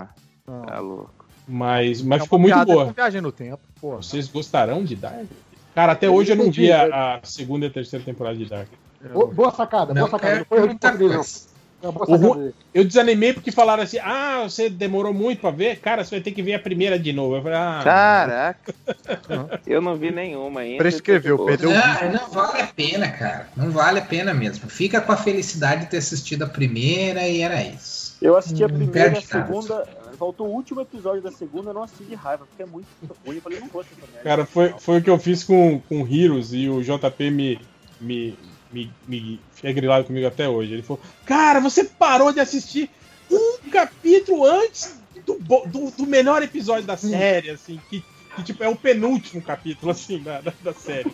Não. 0.48 0.61
tá 0.64 0.80
louco. 0.80 1.25
Mas, 1.48 2.01
mas 2.01 2.22
É 2.22 2.23
ficou 2.23 2.40
muito 2.40 2.65
boa. 2.65 2.85
com 2.85 2.91
viagem 2.93 3.19
no 3.22 3.31
tempo, 3.31 3.59
pô. 3.81 3.95
Vocês 3.98 4.27
gostarão 4.27 4.83
de 4.83 4.95
Dark? 4.95 5.25
Cara, 5.73 5.93
até 5.93 6.09
hoje 6.09 6.31
eu 6.31 6.35
não 6.35 6.51
vi 6.51 6.72
a, 6.72 7.15
a 7.15 7.19
segunda 7.23 7.65
e 7.65 7.69
a 7.69 7.72
terceira 7.72 8.06
temporada 8.06 8.35
de 8.38 8.45
Dark. 8.45 8.67
Boa, 9.14 9.27
boa 9.27 9.51
sacada, 9.51 9.93
Não 9.93 10.01
boa 10.01 10.11
sacada. 10.11 10.27
quero 10.33 10.40
Não 10.40 10.45
foi 10.45 10.57
erro 10.59 10.67
de 10.69 10.75
português, 10.80 11.11
não. 11.11 11.50
Ru-. 11.82 12.53
Eu 12.74 12.85
desanimei 12.85 13.34
porque 13.34 13.51
falaram 13.51 13.84
assim: 13.84 13.98
ah, 14.00 14.43
você 14.43 14.69
demorou 14.69 15.14
muito 15.14 15.42
pra 15.42 15.51
ver? 15.51 15.80
Cara, 15.80 16.03
você 16.03 16.16
vai 16.16 16.22
ter 16.22 16.32
que 16.32 16.43
ver 16.43 16.53
a 16.53 16.60
primeira 16.60 17.00
de 17.00 17.11
novo. 17.11 17.35
Eu 17.35 17.42
falei, 17.42 17.58
ah. 17.58 17.82
Caraca. 17.84 18.76
Eu 19.66 19.82
não 19.82 19.95
vi 19.95 20.11
nenhuma 20.11 20.61
ainda. 20.61 20.77
Prescreveu, 20.77 21.38
perdeu. 21.45 21.72
Não, 21.72 22.11
não 22.11 22.30
vale 22.30 22.61
a 22.61 22.68
pena, 22.68 23.10
cara. 23.10 23.48
Não 23.56 23.72
vale 23.72 24.00
a 24.00 24.03
pena 24.03 24.34
mesmo. 24.34 24.69
Fica 24.69 25.01
com 25.01 25.11
a 25.11 25.18
felicidade 25.18 25.82
de 25.82 25.92
ter 25.92 25.98
assistido 25.98 26.43
a 26.43 26.48
primeira 26.48 27.27
e 27.27 27.42
era 27.42 27.64
isso. 27.64 28.18
Eu 28.22 28.38
assisti 28.38 28.64
a 28.64 28.68
Não 28.68 28.76
primeira 28.76 29.16
e 29.16 29.18
a 29.18 29.22
segunda. 29.22 29.88
Faltou 30.18 30.48
o 30.48 30.51
último 30.51 30.82
episódio 30.82 31.19
da 31.19 31.32
segunda, 31.32 31.72
eu 31.72 31.74
não 31.74 31.84
assisti 31.84 32.03
de 32.03 32.14
raiva, 32.14 32.45
porque 32.45 32.61
é 32.61 32.66
muito 32.66 32.85
ruim. 33.26 33.38
Eu 33.38 33.42
falei, 33.42 33.60
não 33.60 33.68
merda. 33.74 34.24
Cara, 34.24 34.45
foi, 34.45 34.76
foi 34.77 35.00
o 35.00 35.01
que 35.01 35.10
eu 35.10 35.18
fiz 35.18 35.43
com, 35.43 35.82
com 35.90 36.08
Heroes 36.08 36.53
e 36.53 36.69
o 36.69 36.84
JP 36.84 37.32
me, 37.32 37.60
me, 38.00 38.38
me, 38.72 38.91
me 39.08 39.40
fica 39.53 39.72
grilado 39.72 40.06
comigo 40.06 40.27
até 40.27 40.48
hoje. 40.48 40.74
Ele 40.74 40.82
falou: 40.83 41.01
Cara, 41.25 41.59
você 41.59 41.83
parou 41.83 42.32
de 42.32 42.40
assistir 42.40 42.90
um 43.30 43.69
capítulo 43.69 44.45
antes 44.45 44.95
do, 45.25 45.35
do, 45.67 45.91
do 45.91 46.06
melhor 46.06 46.41
episódio 46.43 46.85
da 46.85 46.98
série, 46.98 47.50
assim, 47.50 47.80
que, 47.90 48.03
que 48.35 48.43
tipo, 48.43 48.64
é 48.64 48.67
o 48.67 48.75
penúltimo 48.75 49.41
capítulo, 49.41 49.91
assim, 49.91 50.22
da, 50.22 50.41
da, 50.41 50.53
da 50.61 50.74
série. 50.74 51.11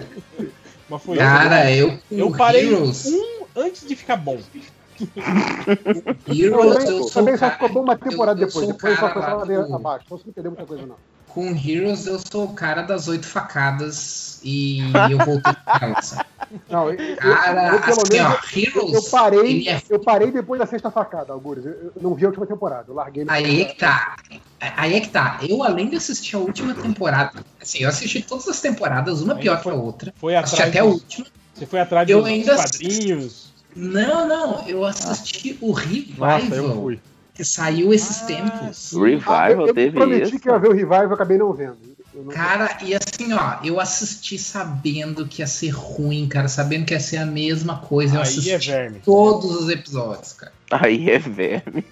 Mas 0.89 1.03
foi 1.03 1.17
Cara, 1.17 1.71
eu 1.73 1.99
com 2.09 2.17
Eu 2.17 2.31
parei 2.33 2.67
Heroes. 2.67 3.07
um 3.07 3.47
antes 3.57 3.87
de 3.87 3.95
ficar 3.95 4.17
bom. 4.17 4.41
Heroes, 6.29 6.75
também, 6.75 6.89
eu 6.89 7.03
sou 7.05 7.11
também 7.11 7.37
só 7.37 7.51
ficou 7.51 7.69
bom 7.69 7.83
uma 7.83 7.97
temporada 7.97 8.41
eu- 8.41 8.45
eu 8.45 8.49
depois. 8.49 8.67
Depois 8.67 8.99
só 8.99 9.09
cara 9.09 9.13
foi 9.15 9.23
lá 9.23 9.31
só 9.63 9.69
do- 9.69 9.75
abaixo. 9.77 10.05
Não 10.11 10.17
consegui 10.17 10.31
entender 10.31 10.49
muita 10.49 10.67
coisa, 10.67 10.85
não. 10.87 10.97
Com 11.35 11.47
Heroes, 11.57 12.07
eu 12.07 12.19
sou 12.31 12.45
o 12.47 12.53
cara 12.55 12.83
das 12.83 13.07
oito 13.09 13.27
facadas 13.27 14.41
e 14.43 14.81
eu 15.11 15.19
voltei 15.19 15.53
com 15.55 15.85
elas. 15.85 16.17
Não, 16.69 16.91
eu, 16.91 16.99
eu- 16.99 17.17
Cara, 17.17 17.69
eu, 17.69 17.81
pelo 17.81 18.03
assim, 18.03 18.13
menos, 18.13 18.33
ó, 18.35 18.59
Heroes, 18.59 18.93
eu 18.95 19.03
parei, 19.11 19.69
é- 19.69 19.83
eu 19.89 20.01
parei 20.01 20.33
depois 20.33 20.59
da 20.59 20.67
sexta 20.67 20.91
facada, 20.91 21.33
Algures. 21.33 21.65
Eu, 21.65 21.73
eu 21.73 21.93
não 22.01 22.13
vi 22.15 22.25
a 22.25 22.29
última 22.29 22.45
temporada, 22.45 22.87
eu 22.89 22.95
larguei 22.95 23.25
Aí 23.29 23.61
é 23.63 23.65
que 23.67 23.77
tá. 23.77 24.17
Aí 24.59 24.95
é 24.97 25.01
que 25.01 25.09
tá. 25.11 25.39
Eu, 25.49 25.63
além 25.63 25.89
de 25.89 25.95
assistir 25.95 26.35
a 26.35 26.41
última 26.41 26.75
temporada, 26.75 27.45
assim, 27.63 27.79
eu 27.85 27.89
assisti 27.89 28.21
todas 28.23 28.49
as 28.49 28.61
temporadas, 28.61 29.21
uma 29.23 29.37
pior 29.37 29.63
que 29.63 29.71
a 29.71 29.75
outra. 29.75 30.13
Foi 30.17 30.35
assisti 30.35 30.57
atrás 30.63 30.71
até 30.71 30.81
a 30.81 30.85
última. 30.85 31.27
Você 31.55 31.67
foi 31.67 31.79
atrás 31.81 32.09
Eu 32.09 32.19
dos 32.19 32.27
ainda- 32.27 32.57
quadrinhos. 32.57 33.53
Não, 33.77 34.27
não, 34.27 34.67
eu 34.69 34.85
assisti 34.85 35.57
o 35.61 35.71
Revival. 35.71 36.41
Nossa, 36.41 36.55
eu 36.57 36.83
fui. 36.83 37.01
Que 37.41 37.45
saiu 37.47 37.91
esses 37.95 38.21
tempos. 38.21 38.93
Revival 38.93 39.51
eu, 39.51 39.67
eu 39.69 39.75
teve 39.75 39.97
prometi 39.97 40.29
isso. 40.29 40.39
que 40.39 40.47
ia 40.47 40.59
ver 40.59 40.69
o 40.69 40.73
Revival 40.75 41.05
eu 41.05 41.15
acabei 41.15 41.39
não 41.39 41.51
vendo. 41.55 41.79
Eu 42.15 42.23
não- 42.25 42.33
Cara, 42.33 42.77
e 42.85 42.95
assim, 42.95 43.33
ó, 43.33 43.65
eu 43.65 43.81
assisti 43.81 44.37
sabendo 44.37 45.27
que 45.27 45.41
ia 45.41 45.47
ser 45.47 45.71
ruim, 45.71 46.29
cara, 46.29 46.49
sabendo 46.49 46.85
que 46.85 46.93
ia 46.93 47.01
ser 47.01 47.17
a 47.17 47.25
mesma 47.25 47.79
coisa. 47.79 48.17
Eu 48.17 48.21
Aí 48.21 48.27
assisti 48.29 48.51
é 48.51 48.59
verme. 48.59 49.01
todos 49.03 49.53
os 49.59 49.71
episódios, 49.71 50.35
cara. 50.35 50.53
Aí 50.71 51.09
é 51.09 51.19
verme. 51.19 51.83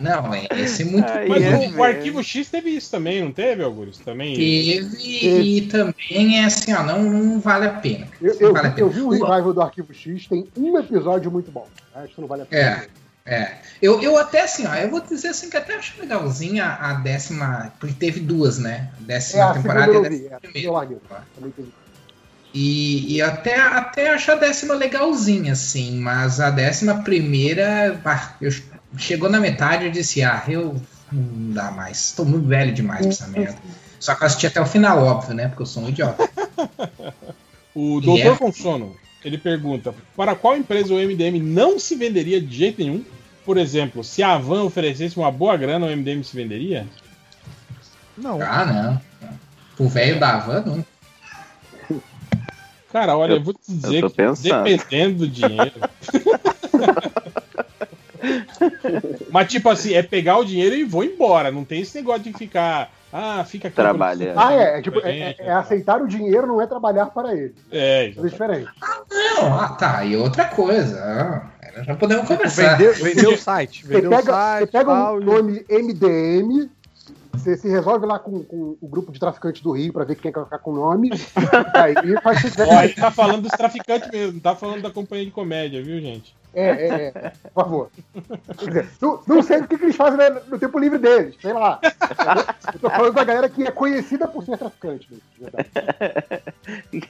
Não, 0.00 0.32
é, 0.32 0.46
ia 0.56 0.68
ser 0.68 0.84
muito 0.84 1.10
Aí 1.10 1.28
Mas 1.28 1.42
é 1.42 1.48
o, 1.50 1.56
o 1.56 1.60
verme. 1.60 1.82
arquivo 1.82 2.22
X 2.22 2.48
teve 2.48 2.70
isso 2.70 2.92
também, 2.92 3.24
não 3.24 3.32
teve, 3.32 3.64
Augusto? 3.64 4.04
Também. 4.04 4.36
Teve 4.36 4.96
e 5.02 5.62
também 5.62 6.38
é 6.38 6.44
assim, 6.44 6.72
ó, 6.74 6.84
não, 6.84 7.02
não 7.02 7.40
vale 7.40 7.66
a 7.66 7.70
pena. 7.70 8.06
Eu, 8.22 8.34
eu, 8.38 8.52
vale 8.52 8.68
a 8.68 8.70
vi- 8.70 8.76
pena. 8.76 8.86
eu 8.86 8.90
vi 8.90 9.00
o 9.00 9.08
Revival 9.10 9.52
do 9.52 9.60
Arquivo 9.62 9.92
X, 9.92 10.28
tem 10.28 10.46
um 10.56 10.78
episódio 10.78 11.28
muito 11.30 11.50
bom. 11.50 11.66
Acho 11.92 12.14
que 12.14 12.20
não 12.20 12.28
vale 12.28 12.42
a 12.42 12.46
pena. 12.46 12.62
É, 12.62 12.88
é. 13.26 13.56
Eu, 13.80 14.00
eu 14.02 14.18
até 14.18 14.42
assim, 14.42 14.66
ó, 14.66 14.74
eu 14.74 14.90
vou 14.90 15.00
dizer 15.00 15.28
assim 15.28 15.48
que 15.50 15.56
até 15.56 15.74
acho 15.76 16.00
legalzinha 16.00 16.66
a, 16.66 16.94
décima. 16.94 17.72
Porque 17.78 17.94
teve 17.94 18.20
duas, 18.20 18.58
né? 18.58 18.90
A 18.98 19.00
É, 19.00 19.06
décima 19.06 19.44
a 19.44 19.52
temporada 19.54 19.92
e 19.92 19.96
a 19.96 20.00
décima 20.00 20.36
É, 20.36 20.40
primeira. 20.40 20.70
teve. 21.56 21.72
E, 22.52 23.16
e 23.16 23.22
até, 23.22 23.58
até 23.60 24.14
acho 24.14 24.30
a 24.30 24.36
décima 24.36 24.74
legalzinha, 24.74 25.52
assim, 25.52 25.98
mas 25.98 26.38
a 26.40 26.50
décima 26.50 27.02
primeira, 27.02 28.00
ah, 28.04 28.36
eu, 28.40 28.50
chegou 28.96 29.28
na 29.28 29.40
metade 29.40 29.86
e 29.86 29.90
disse, 29.90 30.22
ah, 30.22 30.44
eu 30.46 30.80
não 31.10 31.52
dá 31.52 31.72
mais, 31.72 32.12
tô 32.12 32.24
muito 32.24 32.46
velho 32.46 32.72
demais 32.72 33.06
pra 33.06 33.08
essa 33.08 33.26
merda. 33.26 33.58
Só 33.98 34.14
que 34.14 34.22
eu 34.22 34.26
assisti 34.26 34.46
até 34.46 34.60
o 34.60 34.66
final, 34.66 35.02
óbvio, 35.02 35.34
né? 35.34 35.48
Porque 35.48 35.62
eu 35.62 35.66
sou 35.66 35.82
um 35.82 35.88
idiota. 35.88 36.28
O 37.76 38.00
E 38.00 38.06
Doutor 38.06 38.20
é? 38.20 38.38
com 38.38 38.52
Sono, 38.52 38.96
ele 39.24 39.38
pergunta: 39.38 39.94
para 40.16 40.34
qual 40.34 40.56
empresa 40.56 40.94
o 40.94 40.98
MDM 40.98 41.38
não 41.40 41.78
se 41.78 41.94
venderia 41.96 42.40
de 42.40 42.56
jeito 42.56 42.80
nenhum? 42.80 43.04
Por 43.44 43.58
exemplo, 43.58 44.02
se 44.02 44.22
a 44.22 44.34
Avan 44.34 44.62
oferecesse 44.62 45.16
uma 45.18 45.30
boa 45.30 45.56
grana, 45.56 45.86
o 45.86 45.90
MDM 45.90 46.22
se 46.22 46.34
venderia? 46.34 46.86
Não. 48.16 48.40
Ah, 48.40 48.64
não. 48.64 49.00
O 49.78 49.88
velho 49.88 50.18
da 50.20 50.34
Havan, 50.36 50.62
não. 50.66 50.84
Cara, 52.92 53.16
olha, 53.16 53.32
eu, 53.32 53.36
Eu- 53.38 53.42
vou 53.42 53.52
te 53.54 53.60
dizer 53.68 54.04
que 54.04 54.10
pensando. 54.14 54.62
dependendo 54.64 55.18
do 55.18 55.28
dinheiro. 55.28 55.72
Mas, 59.30 59.50
tipo 59.50 59.68
assim, 59.68 59.94
é 59.94 60.02
pegar 60.02 60.38
o 60.38 60.44
dinheiro 60.44 60.74
e 60.76 60.84
vou 60.84 61.04
embora. 61.04 61.50
Não 61.50 61.64
tem 61.64 61.80
esse 61.80 61.96
negócio 61.96 62.22
de 62.22 62.32
ficar. 62.32 62.92
Ah, 63.16 63.44
fica 63.44 63.68
aqui. 63.68 63.76
Trabalhando. 63.76 64.36
Ah, 64.36 64.52
é. 64.52 64.78
É, 64.78 64.82
tipo, 64.82 64.98
é, 64.98 65.18
é- 65.18 65.36
é 65.38 65.52
aceitar 65.52 66.02
o 66.02 66.08
dinheiro, 66.08 66.48
não 66.48 66.60
é 66.60 66.66
trabalhar 66.66 67.06
para 67.06 67.32
ele. 67.32 67.54
É, 67.70 68.08
Isso 68.08 68.26
é 68.26 68.28
diferente. 68.28 68.68
Não, 69.08 69.54
ah, 69.60 69.68
tá. 69.68 70.04
E 70.04 70.16
outra 70.16 70.46
coisa. 70.46 71.00
ah, 71.00 71.82
já 71.84 71.94
podemos 71.94 72.26
conversar. 72.26 72.76
Vendeu, 72.76 72.92
vendeu 72.94 73.30
o 73.34 73.38
site. 73.38 73.86
Você 73.86 73.92
Vendeu 73.92 74.10
o 74.10 74.16
pega, 74.16 74.32
site. 74.32 74.66
você 74.66 74.78
pega 74.78 75.12
um 75.12 75.20
nome 75.20 75.64
MDM, 75.70 76.68
você 77.32 77.56
se 77.56 77.68
resolve 77.68 78.04
lá 78.04 78.18
com, 78.18 78.42
com 78.42 78.76
o 78.80 78.88
grupo 78.88 79.12
de 79.12 79.20
traficantes 79.20 79.62
do 79.62 79.70
Rio 79.70 79.92
para 79.92 80.04
ver 80.04 80.16
quem 80.16 80.32
quer 80.32 80.42
ficar 80.42 80.58
com 80.58 80.72
o 80.72 80.74
nome. 80.74 81.10
aí 81.74 81.94
faz 82.20 82.42
o 82.44 82.62
Ó, 82.68 82.82
ele 82.82 82.94
tá 82.94 83.12
falando 83.12 83.42
dos 83.42 83.52
traficantes 83.52 84.10
mesmo, 84.10 84.32
não 84.34 84.40
tá 84.40 84.56
falando 84.56 84.82
da 84.82 84.90
companhia 84.90 85.24
de 85.26 85.30
comédia, 85.30 85.80
viu, 85.80 86.00
gente? 86.00 86.34
É, 86.54 86.68
é, 86.70 87.12
é. 87.14 87.32
Por 87.52 87.64
favor. 87.64 87.90
Dizer, 88.58 88.88
não, 89.00 89.20
não 89.26 89.42
sei 89.42 89.58
o 89.60 89.68
que, 89.68 89.76
que 89.78 89.84
eles 89.84 89.96
fazem 89.96 90.18
né, 90.18 90.30
no 90.48 90.58
tempo 90.58 90.78
livre 90.78 90.98
deles, 90.98 91.34
sei 91.40 91.52
lá. 91.52 91.80
Eu 92.72 92.78
tô 92.80 92.90
falando 92.90 93.14
da 93.14 93.24
galera 93.24 93.48
que 93.48 93.62
é 93.66 93.70
conhecida 93.70 94.28
por 94.28 94.44
ser 94.44 94.56
traficante. 94.58 95.08
né. 95.40 95.50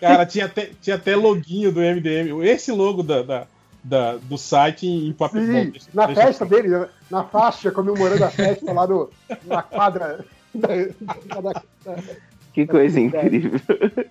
Cara, 0.00 0.26
tinha 0.26 0.46
até, 0.46 0.70
tinha 0.80 0.96
até 0.96 1.14
loguinho 1.16 1.72
do 1.72 1.80
MDM. 1.80 2.42
Esse 2.44 2.72
logo 2.72 3.02
da, 3.02 3.22
da- 3.22 3.46
da- 3.82 4.16
do 4.16 4.38
site 4.38 4.86
em 4.86 5.12
papel. 5.12 5.42
Sim, 5.42 5.52
Bom, 5.66 5.70
deixa- 5.70 5.88
na 5.92 6.06
deixa- 6.06 6.22
festa 6.22 6.46
dele, 6.46 6.68
né, 6.68 6.88
na 7.10 7.24
faixa, 7.24 7.70
comemorando 7.70 8.24
a 8.24 8.30
festa 8.30 8.72
lá 8.72 8.86
no, 8.86 9.10
na 9.44 9.62
quadra. 9.62 10.24
Da, 10.54 10.68
da- 11.40 11.52
da- 11.52 11.62
Que 12.52 12.66
coisa 12.66 13.00
incrível. 13.00 13.60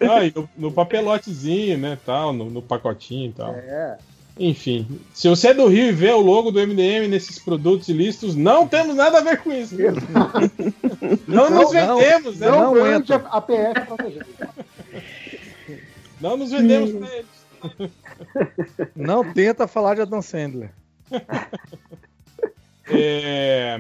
Ah, 0.01 0.29
no, 0.35 0.49
no 0.57 0.71
papelotezinho, 0.71 1.77
né, 1.77 1.97
tal, 2.05 2.33
no, 2.33 2.49
no 2.49 2.61
pacotinho 2.61 3.29
e 3.29 3.33
tal. 3.33 3.53
é. 3.55 3.97
Enfim, 4.39 4.87
se 5.13 5.29
você 5.29 5.49
é 5.49 5.53
do 5.53 5.67
Rio 5.67 5.87
e 5.89 5.91
vê 5.91 6.09
o 6.11 6.19
logo 6.19 6.49
do 6.49 6.59
MDM 6.59 7.07
nesses 7.07 7.37
produtos 7.37 7.87
ilícitos, 7.87 8.35
não 8.35 8.67
temos 8.67 8.95
nada 8.95 9.19
a 9.19 9.21
ver 9.21 9.37
com 9.41 9.51
isso. 9.51 9.75
Não, 11.27 11.49
nos 11.51 11.71
Não, 11.71 11.99
vendemos, 11.99 12.39
né? 12.39 12.49
Não, 12.49 12.73
não 12.73 12.83
a, 12.83 12.95
entra. 12.95 13.15
a 13.17 13.39
PF 13.41 13.81
pra 13.95 14.09
gente. 14.09 14.25
Não 16.19 16.35
nos 16.37 16.49
vendemos 16.51 16.91
pra 16.91 17.15
eles. 17.15 17.91
Não 18.95 19.33
tenta 19.33 19.67
falar 19.67 19.95
de 19.95 20.01
Adam 20.01 20.21
Sandler. 20.21 20.71
É, 22.85 23.79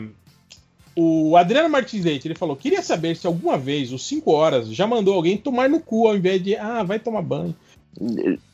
O 0.95 1.35
Adriano 1.35 1.67
Martins 1.67 2.05
Leite, 2.05 2.25
ele 2.27 2.35
falou: 2.35 2.55
queria 2.55 2.81
saber 2.81 3.17
se 3.17 3.27
alguma 3.27 3.57
vez, 3.57 3.91
os 3.91 4.07
5 4.07 4.31
horas, 4.31 4.67
já 4.69 4.87
mandou 4.87 5.13
alguém 5.13 5.35
tomar 5.37 5.67
no 5.67 5.81
cu 5.81 6.07
ao 6.07 6.15
invés 6.15 6.41
de, 6.41 6.55
ah, 6.55 6.83
vai 6.83 6.99
tomar 6.99 7.21
banho. 7.21 7.53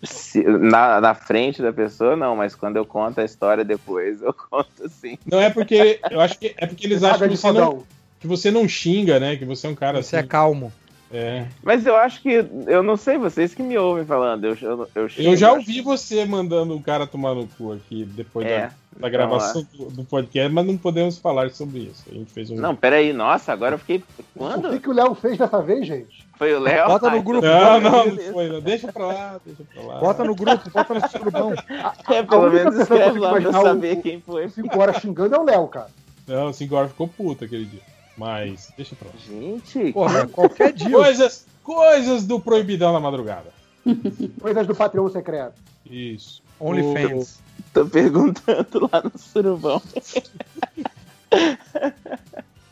Se- 0.04 0.44
na, 0.44 1.00
na 1.00 1.14
frente 1.14 1.62
da 1.62 1.72
pessoa, 1.72 2.16
não, 2.16 2.36
mas 2.36 2.56
quando 2.56 2.78
eu 2.78 2.86
conto 2.86 3.20
a 3.22 3.26
história 3.26 3.64
depois, 3.64 4.22
eu 4.24 4.34
conto 4.34 4.90
sim. 4.90 5.18
Não 5.26 5.40
é 5.40 5.50
porque. 5.50 6.00
Eu 6.10 6.20
acho 6.20 6.38
que 6.38 6.54
é 6.58 6.66
porque 6.66 6.86
eles 6.86 7.04
acham 7.04 7.28
que 7.30 7.38
você, 7.38 7.52
não, 7.52 7.84
que 8.20 8.28
você 8.28 8.52
não 8.52 8.68
xinga, 8.68 9.20
né? 9.20 9.36
Que 9.36 9.46
você 9.46 9.68
é 9.68 9.70
um 9.70 9.76
cara 9.76 10.02
Você 10.02 10.18
assim. 10.18 10.26
é 10.26 10.28
calmo. 10.28 10.72
É. 11.12 11.48
Mas 11.64 11.86
eu 11.86 11.96
acho 11.96 12.22
que. 12.22 12.46
Eu 12.68 12.84
não 12.84 12.96
sei, 12.96 13.18
vocês 13.18 13.56
que 13.56 13.64
me 13.64 13.78
ouvem 13.78 14.06
falando. 14.06 14.46
Eu, 14.46 14.58
eu, 14.62 14.72
eu, 14.94 15.04
Eu 15.04 15.10
xingo, 15.10 15.36
já 15.36 15.48
acho 15.48 15.58
ouvi 15.58 15.82
você 15.82 16.24
mandando 16.26 16.76
o 16.76 16.82
cara 16.82 17.08
tomar 17.08 17.34
no 17.34 17.48
cu 17.48 17.74
aqui 17.74 18.04
depois 18.06 18.46
É, 18.46 18.68
da, 18.68 18.72
da 19.00 19.08
gravação 19.10 19.66
do, 19.74 19.86
do 19.86 20.04
podcast, 20.04 20.54
mas 20.54 20.66
não 20.66 20.78
podemos 20.78 21.18
falar 21.18 21.50
sobre 21.52 21.80
isso. 21.80 22.04
A 22.12 22.14
gente 22.14 22.32
fez 22.32 22.52
um. 22.52 22.56
Não, 22.56 22.76
peraí, 22.76 23.14
nossa, 23.14 23.54
agora 23.54 23.76
eu 23.76 23.80
fiquei. 23.80 24.04
O 24.36 24.40
Quando? 24.40 24.70
que, 24.72 24.80
que 24.82 24.90
o 24.90 24.94
Léo 24.94 25.16
fez 25.16 25.38
dessa 25.38 25.62
vez, 25.62 25.88
gente? 25.88 26.28
Foi 26.38 26.54
o 26.54 26.60
Léo? 26.60 26.88
Bota 26.88 27.10
no 27.10 27.22
grupo. 27.22 27.46
Não, 27.46 27.80
não, 27.82 28.06
não 28.08 28.18
foi. 28.34 28.50
Não. 28.50 28.62
Deixa 28.62 28.92
pra 28.92 29.08
lá, 29.08 29.40
deixa 29.46 29.64
pra 29.74 29.84
lá. 29.84 30.00
Bota 30.00 30.24
no 30.24 30.36
grupo, 30.36 30.70
bota 30.70 30.94
no 30.94 31.10
surubão. 31.10 31.54
É, 32.10 32.24
pelo 32.24 32.50
menos 32.52 32.76
escreve 32.76 33.20
lá 33.20 33.30
pra 33.30 33.38
eu 33.38 33.42
imaginar 33.42 33.60
o- 33.62 33.64
saber 33.64 34.02
quem 34.02 34.20
foi. 34.22 34.50
Cinco 34.50 34.80
horas 34.80 34.98
xingando 34.98 35.36
é 35.36 35.40
o 35.40 35.44
Léo, 35.44 35.68
cara. 35.68 35.88
Não, 36.28 36.48
o 36.50 36.54
Singor 36.54 36.88
ficou 36.88 37.08
puto 37.08 37.46
aquele 37.46 37.66
dia. 37.66 37.82
Mas, 38.18 38.72
deixa 38.76 38.96
pra 38.96 39.08
lá. 39.08 39.14
Gente, 39.26 39.94
Porra, 39.94 40.28
qualquer 40.28 40.74
dia. 40.74 40.90
Coisas, 40.92 41.46
coisas 41.64 42.26
do 42.28 42.40
Proibidão 42.40 42.92
na 42.94 43.00
Madrugada. 43.00 43.52
Coisas 44.42 44.68
do 44.68 44.76
Patreon 44.76 45.10
secreto. 45.10 45.54
Isso. 45.90 46.42
OnlyFans. 46.60 47.40
tô 47.74 47.86
perguntando 47.86 48.90
lá 48.92 49.04
no 49.04 49.20
surubão. 49.20 49.82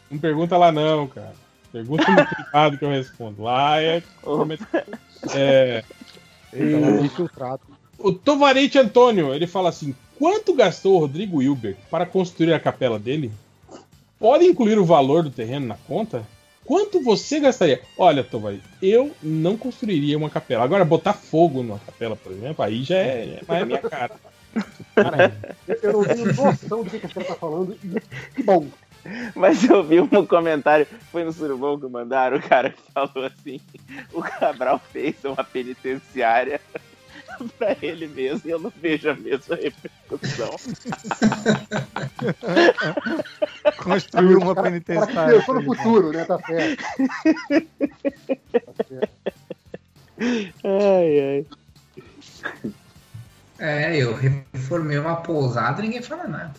Não 0.09 0.17
pergunta 0.19 0.57
lá 0.57 0.71
não, 0.71 1.07
cara. 1.07 1.35
Pergunta 1.71 2.09
no 2.09 2.25
privado 2.25 2.77
que 2.77 2.85
eu 2.85 2.89
respondo. 2.89 3.43
Lá 3.43 3.81
é. 3.81 4.01
é 5.33 5.83
Eita, 6.53 6.79
lá 6.79 6.97
tem 6.97 7.09
filtrado. 7.09 7.61
o 7.99 8.13
Tovarete 8.13 8.79
Antônio, 8.79 9.33
ele 9.33 9.45
fala 9.45 9.69
assim: 9.69 9.93
quanto 10.17 10.53
gastou 10.53 10.95
o 10.95 10.99
Rodrigo 10.99 11.41
Hilbert 11.41 11.77
para 11.91 12.05
construir 12.05 12.53
a 12.53 12.59
capela 12.59 12.97
dele? 12.97 13.31
Pode 14.19 14.45
incluir 14.45 14.79
o 14.79 14.85
valor 14.85 15.23
do 15.23 15.29
terreno 15.29 15.67
na 15.67 15.75
conta? 15.75 16.25
Quanto 16.67 17.01
você 17.01 17.39
gastaria? 17.39 17.81
Olha, 17.97 18.25
Tovarete, 18.25 18.61
eu 18.81 19.15
não 19.23 19.55
construiria 19.55 20.17
uma 20.17 20.29
capela. 20.29 20.65
Agora, 20.65 20.83
botar 20.83 21.13
fogo 21.13 21.63
numa 21.63 21.79
capela, 21.79 22.17
por 22.17 22.33
exemplo, 22.33 22.63
aí 22.63 22.83
já 22.83 22.97
é, 22.97 23.39
mais 23.47 23.63
a 23.63 23.65
minha 23.65 23.79
cara. 23.79 24.11
Eu, 25.65 25.77
eu 25.81 25.93
não 25.93 26.03
tenho 26.03 26.25
noção 26.33 26.83
do 26.83 26.89
que, 26.89 27.05
a 27.05 27.09
senhora 27.09 27.33
tá 27.33 27.35
falando. 27.35 27.77
Que 28.35 28.43
bom. 28.43 28.67
Mas 29.33 29.63
eu 29.63 29.81
vi 29.81 30.01
um 30.01 30.25
comentário, 30.25 30.85
foi 31.09 31.23
no 31.23 31.31
Surubão 31.31 31.79
que 31.79 31.87
mandaram, 31.87 32.35
o 32.35 32.41
cara 32.41 32.71
que 32.71 32.81
falou 32.91 33.25
assim: 33.25 33.61
o 34.11 34.21
Cabral 34.21 34.81
fez 34.91 35.15
uma 35.23 35.45
penitenciária 35.45 36.59
pra 37.57 37.75
ele 37.81 38.07
mesmo 38.07 38.41
e 38.45 38.51
eu 38.51 38.59
não 38.59 38.71
vejo 38.75 39.09
a 39.09 39.15
mesma 39.15 39.55
repercussão. 39.55 40.55
Construiu 43.83 44.39
uma 44.39 44.51
O 44.51 44.55
cara 44.55 44.69
penitenciária. 44.69 45.39
pensou 45.39 45.55
no 45.55 45.63
futuro, 45.75 46.11
né? 46.11 46.25
Tá 46.25 46.37
certo. 46.39 46.83
Tá 48.51 48.73
certo. 48.87 49.09
Ai, 50.63 51.19
ai. 51.19 51.45
É, 53.59 53.97
eu 53.97 54.15
reformei 54.53 54.97
uma 54.97 55.17
pousada 55.17 55.81
e 55.81 55.85
ninguém 55.85 56.01
fala 56.01 56.27
nada. 56.27 56.53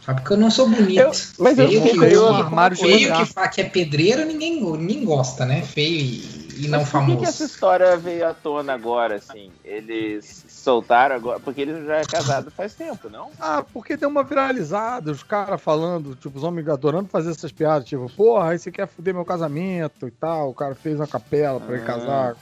Só 0.00 0.14
porque 0.14 0.32
eu 0.32 0.36
não 0.36 0.50
sou 0.50 0.68
bonito. 0.68 1.00
Eu- 1.00 1.12
mas 1.38 1.58
eu 1.58 1.68
feio 1.68 1.82
que, 1.82 2.16
uma 2.16 2.70
feio 2.70 3.16
que 3.16 3.26
fala 3.26 3.48
que 3.48 3.60
é 3.60 3.64
pedreiro, 3.64 4.24
ninguém, 4.24 4.60
ninguém 4.60 5.04
gosta, 5.04 5.46
né? 5.46 5.62
Feio 5.62 6.00
e, 6.00 6.41
e 6.62 6.68
não 6.68 6.80
Mas 6.80 6.88
por 6.90 7.00
que, 7.00 7.06
famoso. 7.06 7.18
que 7.18 7.24
essa 7.26 7.44
história 7.44 7.96
veio 7.96 8.26
à 8.28 8.34
tona 8.34 8.72
agora, 8.74 9.16
assim? 9.16 9.50
Eles 9.64 10.44
soltaram 10.48 11.16
agora, 11.16 11.40
porque 11.40 11.60
eles 11.62 11.84
já 11.86 11.96
é 11.96 12.04
casado 12.04 12.50
faz 12.50 12.74
tempo, 12.74 13.08
não? 13.10 13.30
Ah, 13.40 13.64
porque 13.72 13.96
deu 13.96 14.08
uma 14.08 14.22
viralizada, 14.22 15.10
os 15.10 15.22
caras 15.22 15.60
falando, 15.60 16.14
tipo, 16.14 16.36
os 16.38 16.44
homens 16.44 16.68
adorando 16.68 17.08
fazer 17.08 17.30
essas 17.30 17.52
piadas, 17.52 17.88
tipo, 17.88 18.08
porra, 18.10 18.50
aí 18.50 18.58
você 18.58 18.70
quer 18.70 18.86
fuder 18.86 19.14
meu 19.14 19.24
casamento 19.24 20.06
e 20.06 20.10
tal, 20.10 20.50
o 20.50 20.54
cara 20.54 20.74
fez 20.74 20.98
uma 21.00 21.06
capela 21.06 21.60
pra 21.60 21.74
ele 21.74 21.82
Ah. 21.82 21.86
casar. 21.86 22.36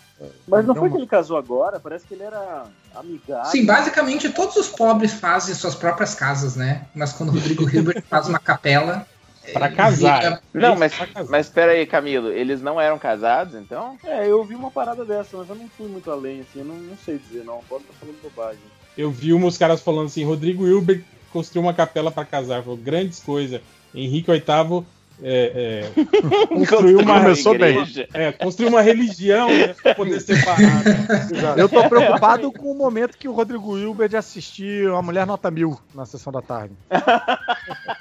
Mas 0.46 0.66
não 0.66 0.74
foi 0.74 0.90
que 0.90 0.96
ele 0.98 1.06
casou 1.06 1.38
agora? 1.38 1.80
Parece 1.80 2.06
que 2.06 2.12
ele 2.12 2.24
era 2.24 2.64
amigável. 2.94 3.50
Sim, 3.50 3.64
basicamente 3.64 4.28
todos 4.28 4.54
os 4.56 4.68
pobres 4.68 5.14
fazem 5.14 5.54
suas 5.54 5.74
próprias 5.74 6.14
casas, 6.14 6.56
né? 6.56 6.86
Mas 6.94 7.12
quando 7.14 7.30
o 7.30 7.32
Rodrigo 7.32 7.66
Hilbert 7.68 8.02
faz 8.08 8.28
uma 8.28 8.38
capela. 8.38 9.06
Pra 9.52 9.70
casar. 9.70 10.42
Não, 10.52 10.76
mas, 10.76 10.92
mas 11.28 11.48
pera 11.48 11.72
aí, 11.72 11.86
Camilo, 11.86 12.28
eles 12.28 12.60
não 12.60 12.80
eram 12.80 12.98
casados, 12.98 13.54
então? 13.54 13.96
É, 14.04 14.26
eu 14.26 14.44
vi 14.44 14.54
uma 14.54 14.70
parada 14.70 15.04
dessa, 15.04 15.36
mas 15.36 15.48
eu 15.48 15.54
não 15.54 15.68
fui 15.68 15.88
muito 15.88 16.10
além, 16.10 16.40
assim, 16.40 16.60
eu 16.60 16.64
não, 16.64 16.76
não 16.76 16.96
sei 17.04 17.18
dizer, 17.18 17.44
não. 17.44 17.60
Posso 17.68 17.84
estar 17.84 17.94
falando 17.98 18.22
bobagem. 18.22 18.60
Eu 18.96 19.10
vi 19.10 19.32
uns 19.32 19.56
caras 19.56 19.80
falando 19.80 20.06
assim: 20.06 20.24
Rodrigo 20.24 20.66
Hilbert 20.66 21.02
construiu 21.32 21.62
uma 21.62 21.74
capela 21.74 22.10
pra 22.10 22.24
casar. 22.24 22.62
Falou, 22.62 22.76
grandes 22.76 23.20
coisas. 23.20 23.60
Henrique 23.94 24.30
VIII 24.30 24.84
é, 25.22 25.90
é, 25.96 26.46
construiu 26.46 27.00
uma 27.00 27.20
Começou 27.20 27.56
bem. 27.58 27.76
É, 28.12 28.32
construiu 28.32 28.70
uma 28.70 28.80
religião 28.80 29.48
né, 29.48 29.74
pra 29.82 29.94
poder 29.94 30.20
separar. 30.20 30.82
Eu 31.56 31.68
tô 31.68 31.88
preocupado 31.88 32.52
com 32.52 32.72
o 32.72 32.74
momento 32.74 33.18
que 33.18 33.28
o 33.28 33.32
Rodrigo 33.32 33.78
Hilbert 33.78 34.14
assistir 34.14 34.88
A 34.88 35.02
Mulher 35.02 35.26
Nota 35.26 35.50
Mil 35.50 35.78
na 35.94 36.06
sessão 36.06 36.32
da 36.32 36.40
tarde. 36.40 36.74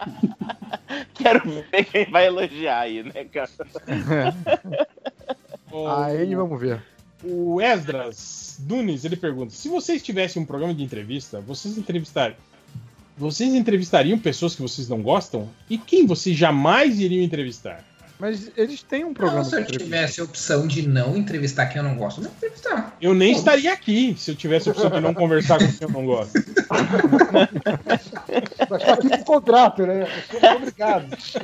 Quero 1.14 1.48
ver 1.48 1.84
quem 1.84 2.04
vai 2.06 2.26
elogiar 2.26 2.80
aí, 2.80 3.02
né, 3.02 3.24
cara? 3.24 3.50
Aí 6.04 6.34
vamos 6.34 6.60
ver. 6.60 6.82
O 7.22 7.60
Esdras 7.60 8.60
Nunes, 8.66 9.04
ele 9.04 9.16
pergunta: 9.16 9.52
se 9.52 9.68
vocês 9.68 10.02
tivessem 10.02 10.42
um 10.42 10.46
programa 10.46 10.74
de 10.74 10.82
entrevista, 10.82 11.40
vocês 11.40 11.78
entrevistar, 11.78 12.34
vocês 13.16 13.54
entrevistariam 13.54 14.18
pessoas 14.18 14.56
que 14.56 14.62
vocês 14.62 14.88
não 14.88 15.02
gostam? 15.02 15.48
E 15.68 15.78
quem 15.78 16.06
vocês 16.06 16.36
jamais 16.36 16.98
iriam 16.98 17.22
entrevistar? 17.22 17.84
Mas 18.20 18.50
eles 18.54 18.82
têm 18.82 19.02
um 19.02 19.08
Não, 19.08 19.14
programa 19.14 19.44
se 19.44 19.56
eu 19.56 19.64
tivesse 19.64 20.20
a 20.20 20.24
opção 20.24 20.66
de 20.66 20.86
não 20.86 21.16
entrevistar 21.16 21.64
quem 21.66 21.78
eu 21.78 21.88
não 21.88 21.96
gosto, 21.96 22.20
não 22.20 22.30
entrevistar. 22.30 22.94
Eu 23.00 23.14
nem 23.14 23.32
estaria 23.32 23.72
aqui 23.72 24.14
se 24.18 24.30
eu 24.30 24.34
tivesse 24.34 24.68
a 24.68 24.72
opção 24.72 24.90
de 24.90 25.00
não 25.00 25.14
conversar 25.14 25.58
com 25.58 25.66
quem 25.66 25.78
eu 25.80 25.88
não 25.88 26.04
gosto. 26.04 26.32
Mas 28.68 28.82
tá 28.84 28.92
aqui 28.92 29.08
com 29.08 29.24
contrato, 29.24 29.86
né? 29.86 30.06
Somos 30.30 30.56
obrigados. 30.56 31.34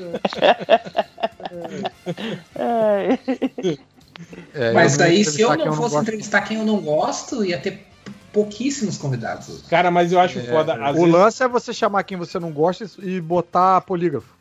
É, 4.54 4.72
Mas 4.72 4.92
eu 4.94 4.98
não 4.98 5.06
aí, 5.06 5.24
se 5.24 5.40
eu 5.40 5.56
não 5.56 5.72
fosse 5.72 5.94
gosto. 5.94 6.02
entrevistar 6.02 6.42
quem 6.42 6.58
eu 6.58 6.64
não 6.64 6.78
gosto, 6.80 7.42
ia 7.42 7.58
ter 7.58 7.86
pouquíssimos 8.32 8.98
convidados. 8.98 9.62
Cara, 9.68 9.90
mas 9.90 10.12
eu 10.12 10.20
acho 10.20 10.38
É, 10.38 10.42
foda. 10.42 10.74
Às 10.74 10.90
o 10.90 11.00
vezes, 11.00 11.10
lance 11.12 11.42
é 11.42 11.48
você 11.48 11.72
chamar 11.72 12.02
quem 12.02 12.18
você 12.18 12.38
não 12.38 12.50
gosta 12.52 12.86
e 12.98 13.18
botar 13.18 13.80
polígrafo. 13.80 14.35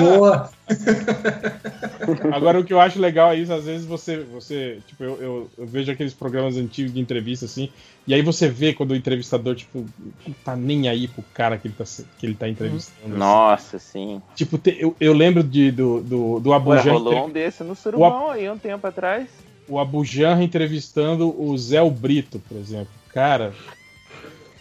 Boa! 0.00 0.50
Agora, 2.32 2.60
o 2.60 2.64
que 2.64 2.72
eu 2.72 2.80
acho 2.80 2.98
legal 2.98 3.32
é 3.32 3.36
isso, 3.36 3.52
às 3.52 3.64
vezes 3.64 3.86
você, 3.86 4.22
você 4.24 4.82
tipo, 4.86 5.02
eu, 5.04 5.20
eu, 5.22 5.50
eu 5.56 5.66
vejo 5.66 5.90
aqueles 5.90 6.12
programas 6.12 6.56
antigos 6.56 6.92
de 6.92 7.00
entrevista, 7.00 7.46
assim, 7.46 7.70
e 8.06 8.12
aí 8.14 8.22
você 8.22 8.48
vê 8.48 8.72
quando 8.72 8.90
o 8.90 8.96
entrevistador, 8.96 9.54
tipo, 9.54 9.86
não 10.26 10.34
tá 10.44 10.56
nem 10.56 10.88
aí 10.88 11.08
pro 11.08 11.22
cara 11.32 11.56
que 11.58 11.68
ele 11.68 11.74
tá, 11.74 11.84
que 12.18 12.26
ele 12.26 12.34
tá 12.34 12.48
entrevistando. 12.48 13.06
assim. 13.06 13.18
Nossa, 13.18 13.78
sim. 13.78 14.20
Tipo, 14.34 14.58
te- 14.58 14.76
eu, 14.78 14.94
eu 15.00 15.12
lembro 15.12 15.42
de, 15.42 15.70
do, 15.70 16.02
do, 16.02 16.40
do 16.40 16.52
Abu 16.52 16.70
Ué, 16.70 16.76
Janra 16.78 16.92
rolou 16.92 17.12
entrev- 17.12 17.28
um 17.28 17.32
desse 17.32 17.64
no 17.64 17.72
O 17.72 17.76
Surubão 17.76 18.30
aí 18.30 18.50
um 18.50 18.58
tempo 18.58 18.86
atrás. 18.86 19.30
o 19.68 19.78
Abu 19.78 20.04
Janra 20.04 20.42
entrevistando 20.42 21.40
o 21.40 21.56
Zé 21.56 21.80
o 21.80 21.90
Brito, 21.90 22.38
por 22.40 22.58
exemplo. 22.58 22.92
Cara, 23.08 23.54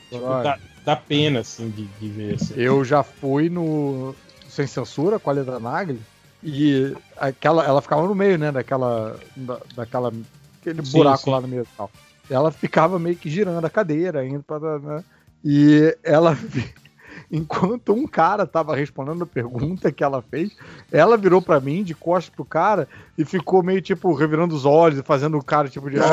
tipo, 0.09 0.25
dá, 0.43 0.57
dá 0.85 0.95
pena, 0.95 1.39
assim, 1.39 1.69
de, 1.69 1.88
de 1.88 2.09
ver. 2.09 2.35
Assim. 2.35 2.53
Eu 2.57 2.83
já 2.85 3.03
fui 3.03 3.49
no 3.49 4.15
Sem 4.53 4.67
Censura 4.67 5.19
com 5.19 5.30
a 5.30 5.33
Leda 5.33 5.59
Nagli 5.59 5.99
e 6.43 6.95
aquela, 7.17 7.65
ela 7.65 7.82
ficava 7.82 8.06
no 8.06 8.14
meio, 8.14 8.38
né, 8.38 8.51
daquela, 8.51 9.17
da, 9.35 9.59
daquela 9.75 10.11
aquele 10.59 10.85
Sim, 10.85 10.98
buraco 10.98 11.23
sim. 11.23 11.32
lá 11.32 11.41
no 11.41 11.48
meio 11.48 11.64
e 11.64 11.77
tal. 11.77 11.90
Ela 12.30 12.51
ficava 12.51 12.99
meio 12.99 13.15
que 13.15 13.30
girando 13.30 13.65
a 13.65 13.69
cadeira, 13.69 14.25
indo 14.25 14.43
para, 14.43 14.77
né, 14.80 15.03
e 15.43 15.98
ela 16.03 16.38
enquanto 17.32 17.93
um 17.93 18.06
cara 18.06 18.45
tava 18.45 18.75
respondendo 18.75 19.23
a 19.23 19.27
pergunta 19.27 19.91
que 19.91 20.03
ela 20.03 20.22
fez, 20.22 20.56
ela 20.91 21.17
virou 21.17 21.41
pra 21.41 21.59
mim 21.59 21.83
de 21.83 21.95
costas 21.95 22.33
pro 22.33 22.45
cara 22.45 22.88
e 23.17 23.25
ficou 23.25 23.64
meio 23.64 23.82
tipo 23.82 24.14
revirando 24.14 24.56
os 24.56 24.65
olhos 24.65 24.99
e 24.99 25.03
fazendo 25.03 25.38
o 25.38 25.43
cara 25.43 25.67
tipo 25.67 25.90
de 25.90 25.98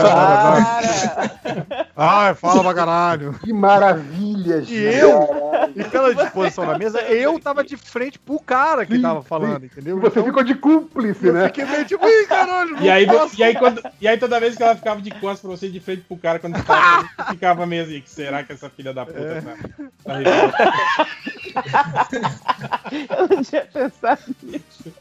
Ai, 1.96 2.34
fala 2.34 2.62
pra 2.62 2.74
caralho. 2.74 3.34
Que 3.34 3.52
maravilha, 3.52 4.64
E 4.66 4.74
eu, 4.74 5.49
e 5.74 5.84
pela 5.84 6.14
disposição 6.14 6.66
da 6.66 6.78
mesa, 6.78 7.00
eu 7.02 7.38
tava 7.38 7.62
de 7.64 7.76
frente 7.76 8.18
pro 8.18 8.38
cara 8.40 8.84
que 8.86 8.98
tava 8.98 9.22
falando, 9.22 9.64
entendeu? 9.64 9.98
E 9.98 10.00
você 10.00 10.22
ficou 10.22 10.42
de 10.42 10.54
cúmplice, 10.54 11.26
eu 11.26 11.32
né? 11.32 11.46
fiquei 11.46 11.64
meio 11.64 11.84
tipo, 11.84 12.06
ih, 12.06 12.26
caralho, 12.26 12.80
E 12.82 12.90
aí, 12.90 13.06
e, 13.36 13.42
aí 13.42 13.54
quando, 13.54 13.82
e 14.00 14.08
aí 14.08 14.18
toda 14.18 14.40
vez 14.40 14.56
que 14.56 14.62
ela 14.62 14.76
ficava 14.76 15.00
de 15.00 15.10
costas 15.12 15.40
pra 15.40 15.50
você, 15.50 15.68
de 15.68 15.80
frente 15.80 16.02
pro 16.02 16.16
cara, 16.16 16.38
quando 16.38 16.56
você 16.56 16.62
tava, 16.64 17.02
você 17.02 17.30
ficava 17.32 17.66
meio 17.66 17.82
assim, 17.84 18.00
que 18.00 18.10
será 18.10 18.42
que 18.42 18.52
essa 18.52 18.68
filha 18.70 18.92
da 18.92 19.06
puta 19.06 19.20
É. 19.20 19.40
tá, 19.40 19.56
tá? 20.04 20.20
Eu 23.18 23.28
não 23.28 23.42
tinha 23.42 23.64
pensado 23.66 24.22
nisso. 24.42 24.92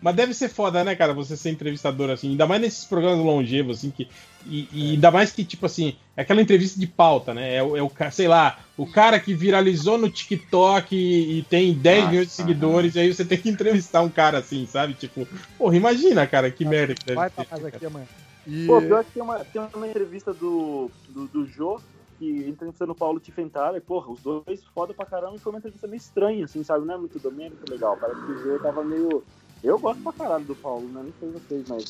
Mas 0.00 0.16
deve 0.16 0.34
ser 0.34 0.48
foda, 0.48 0.82
né, 0.82 0.96
cara, 0.96 1.14
você 1.14 1.36
ser 1.36 1.50
entrevistador 1.50 2.10
assim, 2.10 2.30
ainda 2.30 2.46
mais 2.46 2.60
nesses 2.60 2.84
programas 2.84 3.24
longevos, 3.24 3.78
assim, 3.78 3.90
que. 3.90 4.08
E, 4.46 4.68
e 4.72 4.90
ainda 4.92 5.10
mais 5.10 5.32
que, 5.32 5.44
tipo 5.44 5.66
assim, 5.66 5.96
é 6.16 6.22
aquela 6.22 6.42
entrevista 6.42 6.78
de 6.78 6.86
pauta, 6.86 7.32
né? 7.32 7.56
É, 7.56 7.62
o- 7.62 7.76
é 7.76 7.82
o 7.82 7.90
sei 8.10 8.28
lá, 8.28 8.58
o 8.76 8.90
cara 8.90 9.18
que 9.20 9.34
viralizou 9.34 9.96
no 9.96 10.10
TikTok 10.10 10.94
e, 10.94 11.38
e 11.38 11.42
tem 11.44 11.74
10 11.74 12.08
milhões 12.08 12.26
de 12.28 12.32
seguidores, 12.32 12.94
e 12.94 13.00
aí 13.00 13.12
você 13.12 13.24
tem 13.24 13.38
que 13.38 13.48
entrevistar 13.48 14.02
um 14.02 14.10
cara 14.10 14.38
assim, 14.38 14.66
sabe? 14.66 14.94
Tipo, 14.94 15.26
porra, 15.56 15.76
imagina, 15.76 16.26
cara, 16.26 16.50
que 16.50 16.64
merda 16.64 16.94
que 16.94 17.04
deve 17.04 17.18
Vai 17.18 17.28
ser. 17.28 17.34
pra 17.34 17.46
mais 17.50 17.64
aqui 17.66 17.86
amanhã. 17.86 18.06
E... 18.46 18.66
Pô, 18.66 18.80
pior 18.82 19.04
que 19.04 19.12
tem 19.12 19.22
uma, 19.22 19.38
tem 19.44 19.62
uma 19.74 19.88
entrevista 19.88 20.34
do, 20.34 20.90
do, 21.08 21.28
do 21.28 21.46
Jô, 21.46 21.80
que 22.18 22.48
entrevistando 22.48 22.92
o 22.92 22.96
Paulo 22.96 23.20
Tiffenthaler, 23.20 23.80
porra, 23.82 24.10
os 24.10 24.20
dois 24.20 24.64
foda 24.74 24.92
pra 24.92 25.06
caramba, 25.06 25.36
e 25.36 25.40
foi 25.40 25.52
uma 25.52 25.58
entrevista 25.58 25.86
meio 25.86 25.98
estranha, 25.98 26.44
assim, 26.44 26.62
sabe? 26.64 26.84
Não 26.86 26.94
é 26.94 26.98
muito 26.98 27.18
domênico 27.18 27.70
legal, 27.70 27.96
parece 27.96 28.20
que 28.24 28.32
o 28.32 28.38
Jô 28.38 28.58
tava 28.58 28.84
meio... 28.84 29.24
Eu 29.62 29.78
gosto 29.78 30.02
pra 30.02 30.12
caralho 30.12 30.44
do 30.44 30.56
Paulo, 30.56 30.88
né? 30.88 31.02
Não 31.04 31.12
sei 31.20 31.30
vocês, 31.30 31.68
mas... 31.68 31.84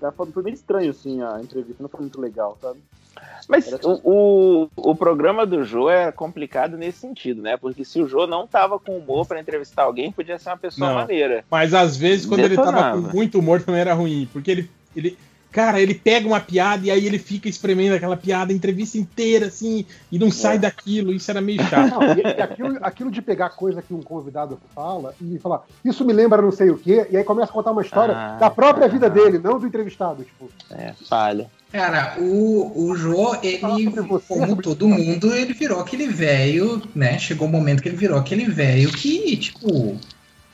tava- 0.00 0.26
Foi 0.26 0.42
meio 0.42 0.54
estranho, 0.54 0.90
assim, 0.90 1.22
a 1.22 1.40
entrevista, 1.42 1.82
não 1.82 1.88
foi 1.88 2.00
muito 2.00 2.20
legal, 2.20 2.56
sabe? 2.60 2.78
Mas 3.48 3.72
o, 3.82 4.00
o, 4.04 4.68
o 4.76 4.94
programa 4.94 5.44
do 5.44 5.64
Jô 5.64 5.90
é 5.90 6.12
complicado 6.12 6.76
nesse 6.76 6.98
sentido, 6.98 7.42
né? 7.42 7.56
Porque 7.56 7.84
se 7.84 8.00
o 8.00 8.06
Jô 8.06 8.26
não 8.26 8.46
tava 8.46 8.78
com 8.78 8.96
humor 8.96 9.26
pra 9.26 9.40
entrevistar 9.40 9.84
alguém, 9.84 10.12
podia 10.12 10.38
ser 10.38 10.50
uma 10.50 10.56
pessoa 10.56 10.88
Não. 10.90 10.94
maneira. 10.96 11.44
Mas 11.50 11.74
às 11.74 11.96
vezes, 11.96 12.26
quando 12.26 12.40
ele 12.40 12.54
tava 12.54 12.70
Detonava. 12.70 13.02
com 13.08 13.16
muito 13.16 13.38
humor, 13.38 13.60
também 13.62 13.80
era 13.80 13.94
ruim. 13.94 14.28
Porque 14.32 14.50
ele, 14.50 14.70
ele. 14.94 15.18
Cara, 15.50 15.80
ele 15.80 15.94
pega 15.94 16.26
uma 16.26 16.40
piada 16.40 16.86
e 16.86 16.90
aí 16.90 17.06
ele 17.06 17.18
fica 17.18 17.48
espremendo 17.48 17.94
aquela 17.94 18.16
piada 18.16 18.52
a 18.52 18.54
entrevista 18.54 18.98
inteira, 18.98 19.46
assim, 19.46 19.86
e 20.12 20.18
não 20.18 20.30
sai 20.30 20.58
daquilo. 20.58 21.12
Isso 21.12 21.30
era 21.30 21.40
meio 21.40 21.62
chato. 21.64 21.90
Não, 21.90 22.00
aquilo, 22.42 22.78
aquilo 22.82 23.10
de 23.10 23.22
pegar 23.22 23.50
coisa 23.50 23.80
que 23.80 23.94
um 23.94 24.02
convidado 24.02 24.58
fala 24.74 25.14
e 25.20 25.38
falar, 25.38 25.64
isso 25.84 26.04
me 26.04 26.12
lembra 26.12 26.42
não 26.42 26.52
sei 26.52 26.70
o 26.70 26.76
quê, 26.78 27.06
e 27.10 27.16
aí 27.16 27.24
começa 27.24 27.50
a 27.50 27.54
contar 27.54 27.72
uma 27.72 27.82
história 27.82 28.14
Ah, 28.14 28.36
da 28.38 28.50
própria 28.50 28.88
vida 28.88 29.08
dele, 29.08 29.38
não 29.38 29.58
do 29.58 29.66
entrevistado. 29.66 30.22
Tipo, 30.22 30.50
É, 30.70 30.92
falha. 31.08 31.50
Cara, 31.72 32.16
o, 32.18 32.86
o 32.88 32.96
Jô, 32.96 33.36
ele, 33.42 33.58
como 34.26 34.62
todo 34.62 34.88
mundo, 34.88 35.34
ele 35.34 35.52
virou 35.52 35.80
aquele 35.80 36.08
velho, 36.08 36.82
né? 36.94 37.18
Chegou 37.18 37.46
o 37.46 37.50
momento 37.50 37.82
que 37.82 37.88
ele 37.88 37.96
virou 37.96 38.18
aquele 38.18 38.46
velho 38.46 38.90
que, 38.90 39.36
tipo, 39.36 39.98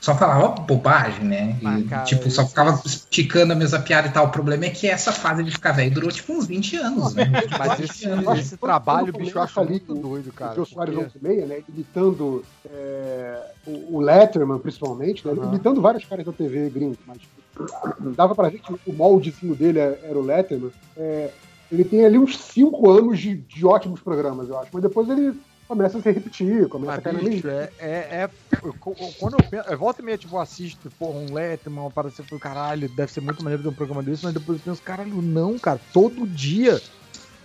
só 0.05 0.15
falava 0.15 0.49
bobagem, 0.61 1.25
né? 1.25 1.57
E, 1.59 2.05
tipo, 2.05 2.29
só 2.29 2.45
ficava 2.45 2.79
esticando 2.85 3.53
a 3.53 3.55
mesma 3.55 3.79
piada 3.79 4.07
e 4.07 4.11
tal. 4.11 4.27
O 4.27 4.29
problema 4.29 4.65
é 4.65 4.69
que 4.69 4.87
essa 4.87 5.11
fase 5.11 5.43
de 5.43 5.49
ficar 5.49 5.71
velho 5.71 5.91
durou, 5.91 6.11
tipo, 6.11 6.31
uns 6.31 6.45
20 6.45 6.75
anos, 6.77 7.15
né? 7.15 7.25
Mas 7.57 7.79
20 7.79 7.89
esse, 7.89 8.05
anos. 8.05 8.37
esse 8.39 8.55
trabalho, 8.55 9.11
bicho, 9.11 9.35
eu 9.35 9.41
acho 9.41 9.59
ali 9.59 9.71
muito 9.71 9.95
doido, 9.95 10.29
o 10.29 10.31
cara. 10.33 10.53
Jô 10.53 10.63
Soares 10.63 10.93
porque- 10.93 11.27
11 11.27 11.47
né? 11.47 11.63
Imitando 11.67 12.45
é, 12.71 13.41
o, 13.65 13.97
o 13.97 13.99
Letterman, 13.99 14.59
principalmente, 14.59 15.25
né? 15.27 15.33
Aham. 15.33 15.47
Imitando 15.47 15.81
vários 15.81 16.05
caras 16.05 16.23
da 16.23 16.31
TV 16.31 16.69
gringo, 16.69 16.97
mas 17.07 17.17
tipo, 17.17 18.11
dava 18.15 18.35
pra 18.35 18.49
ver 18.49 18.59
que 18.59 18.73
o 18.85 18.93
moldezinho 18.93 19.55
dele 19.55 19.79
era 19.79 20.19
o 20.19 20.21
Letterman. 20.21 20.69
É, 20.95 21.31
ele 21.71 21.83
tem 21.83 22.05
ali 22.05 22.19
uns 22.19 22.37
5 22.37 22.91
anos 22.91 23.17
de, 23.17 23.37
de 23.37 23.65
ótimos 23.65 24.01
programas, 24.01 24.49
eu 24.49 24.59
acho. 24.59 24.69
Mas 24.71 24.83
depois 24.83 25.09
ele 25.09 25.33
começa 25.67 25.97
a 25.97 26.01
se 26.01 26.11
repetir, 26.11 26.67
começa 26.69 26.93
a 26.93 26.95
Mas, 26.95 27.03
cair 27.03 27.29
bicho, 27.29 27.47
é, 27.49 27.69
é, 27.79 27.89
é- 28.23 28.29
eu- 28.63 28.73
Quando 29.19 29.33
eu 29.33 29.45
penso. 29.49 29.67
Eu 29.69 29.77
volta 29.77 30.01
e 30.01 30.05
meia, 30.05 30.17
tipo, 30.17 30.35
eu 30.35 30.39
assisto, 30.39 30.89
porra, 30.97 31.19
um 31.19 31.33
Letterman, 31.33 31.81
uma 31.81 31.91
parada 31.91 32.13
assim, 32.13 32.21
eu 32.23 32.27
falo, 32.27 32.39
caralho, 32.41 32.89
deve 32.89 33.11
ser 33.11 33.21
muito 33.21 33.43
maneiro 33.43 33.63
ter 33.63 33.69
um 33.69 33.73
programa 33.73 34.03
desse, 34.03 34.23
mas 34.23 34.33
depois 34.33 34.59
eu 34.59 34.63
penso, 34.65 34.81
caralho, 34.83 35.21
não, 35.21 35.57
cara, 35.59 35.79
todo 35.93 36.25
dia. 36.27 36.79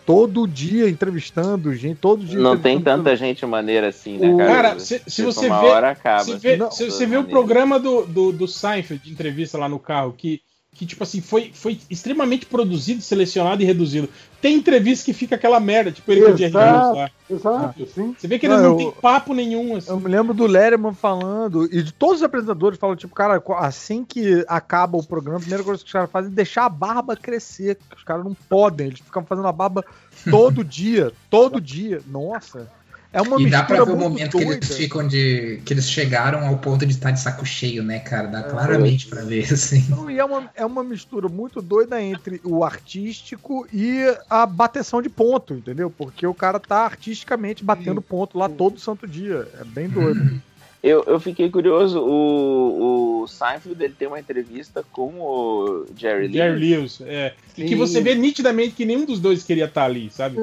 Todo 0.07 0.49
dia 0.49 0.89
entrevistando 0.89 1.73
gente, 1.75 1.99
todo 1.99 2.25
dia. 2.25 2.41
Não 2.41 2.57
tem 2.59 2.81
tanta 2.83 3.15
gente 3.15 3.45
maneira 3.47 3.89
assim, 3.89 4.19
né, 4.19 4.35
O- 4.35 4.39
cara? 4.39 4.51
Cara, 4.51 4.79
se, 4.81 4.99
se 4.99 5.11
Tipo, 5.17 5.33
você 5.33 5.47
uma 5.47 5.61
vê, 5.61 5.67
hora 5.67 5.91
acaba. 5.91 6.25
se 6.25 6.35
vê, 6.37 6.57
Não, 6.57 6.71
se 6.71 6.79
todas 6.79 6.95
você 6.95 7.07
vê 7.07 7.17
o 7.17 7.25
programa 7.29 7.79
do, 7.79 8.07
do, 8.07 8.33
do 8.33 8.49
Seinfeld 8.49 9.01
de 9.05 9.13
entrevista 9.13 9.57
lá 9.57 9.69
no 9.69 9.79
carro, 9.79 10.15
que, 10.15 10.41
que 10.73 10.87
tipo 10.87 11.03
assim, 11.03 11.21
foi, 11.21 11.51
foi 11.53 11.79
extremamente 11.91 12.47
produzido, 12.47 13.03
selecionado 13.03 13.61
e 13.63 13.67
reduzido. 13.67 14.09
Tem 14.41 14.55
entrevista 14.55 15.05
que 15.05 15.13
fica 15.13 15.35
aquela 15.35 15.59
merda, 15.61 15.91
tipo 15.93 16.11
ele 16.11 16.23
com 16.23 16.33
o 16.33 16.37
Jerry 16.37 16.55
Lewis 16.55 16.71
Exato, 16.71 16.97
lá. 16.97 17.11
exato, 17.29 17.87
sim. 17.89 18.15
Você 18.19 18.27
vê 18.29 18.39
que 18.39 18.47
eles 18.47 18.57
Não, 18.57 18.63
não, 18.63 18.71
eu- 18.81 18.93
têm 18.93 19.01
papo 19.03 19.35
nenhum, 19.35 19.77
assim. 19.77 19.91
Eu 19.91 20.01
me 20.01 20.09
lembro 20.09 20.33
do 20.33 20.47
Letterman 20.47 20.95
falando, 20.95 21.67
e 21.67 21.83
de 21.83 21.93
todos 21.93 22.19
os 22.19 22.23
apresentadores 22.23 22.79
falam, 22.79 22.97
tipo, 22.97 23.15
cara, 23.15 23.43
assim 23.59 24.05
que 24.05 24.45
acaba 24.49 24.97
o 24.97 25.05
programa, 25.05 25.39
a 25.39 25.41
primeira 25.41 25.65
coisa 25.65 25.81
que 25.83 25.87
os 25.89 25.93
caras 25.93 26.11
fazem 26.11 26.31
é 26.31 26.35
deixar 26.35 26.65
a 26.65 26.69
barba 26.71 27.17
crescer. 27.17 27.75
que 27.75 27.97
Os 27.97 28.05
caras 28.05 28.25
não 28.25 28.33
podem, 28.49 28.87
eles 28.87 29.01
ficam 29.01 29.25
fazendo 29.25 29.49
a 29.49 29.53
barba 29.53 29.85
todo 30.31 30.65
dia, 30.65 31.13
todo 31.29 31.61
dia. 31.61 32.01
Nossa. 32.07 32.71
É 33.13 33.21
uma 33.21 33.41
E 33.41 33.51
dá 33.51 33.65
pra 33.65 33.85
ver 33.85 33.91
o 33.91 33.97
momento 33.97 34.39
que 34.39 34.45
doida. 34.45 34.65
eles 34.65 34.77
ficam 34.77 35.07
de. 35.07 35.61
que 35.65 35.73
eles 35.73 35.91
chegaram 35.91 36.47
ao 36.47 36.59
ponto 36.59 36.87
de 36.87 36.93
estar 36.93 37.11
de 37.11 37.19
saco 37.21 37.45
cheio, 37.45 37.83
né, 37.83 37.99
cara? 37.99 38.29
Dá 38.29 38.43
claramente 38.45 39.07
pra 39.09 39.23
ver, 39.23 39.47
assim. 39.53 39.85
Não, 39.89 40.09
e 40.09 40.19
é 40.19 40.25
uma, 40.25 40.51
é 40.55 40.65
uma 40.65 40.85
mistura 40.85 41.29
muito 41.29 41.61
doida 41.61 42.01
entre 42.01 42.41
o 42.45 42.63
artístico 42.63 43.67
e 43.73 44.05
a 44.29 44.47
bateção 44.47 45.03
de 45.03 45.09
ponto, 45.09 45.55
entendeu? 45.55 45.91
Porque 45.91 46.25
o 46.25 46.35
cara 46.35 46.61
tá 46.61 46.85
artisticamente 46.85 47.65
batendo 47.65 48.01
ponto 48.01 48.39
lá 48.39 48.49
todo 48.49 48.79
santo 48.79 49.09
dia. 49.09 49.49
É 49.61 49.65
bem 49.65 49.89
doido. 49.89 50.41
Eu, 50.83 51.05
eu 51.07 51.21
fiquei 51.21 51.51
curioso, 51.51 52.01
o, 52.01 53.23
o 53.23 53.27
Seinfeld 53.29 53.85
ele 53.85 53.93
tem 53.93 54.09
uma 54.09 54.19
entrevista 54.19 54.83
com 54.93 55.09
o 55.21 55.85
Jerry 55.95 56.23
Lewis. 56.29 56.33
Jerry 56.33 56.59
Lewis, 56.59 57.01
é. 57.03 57.35
E 57.57 57.63
que 57.65 57.69
Sim. 57.71 57.77
você 57.77 58.01
vê 58.01 58.15
nitidamente 58.15 58.75
que 58.75 58.87
nenhum 58.87 59.05
dos 59.05 59.21
dois 59.21 59.43
queria 59.43 59.67
estar 59.67 59.85
ali, 59.85 60.09
sabe? 60.11 60.39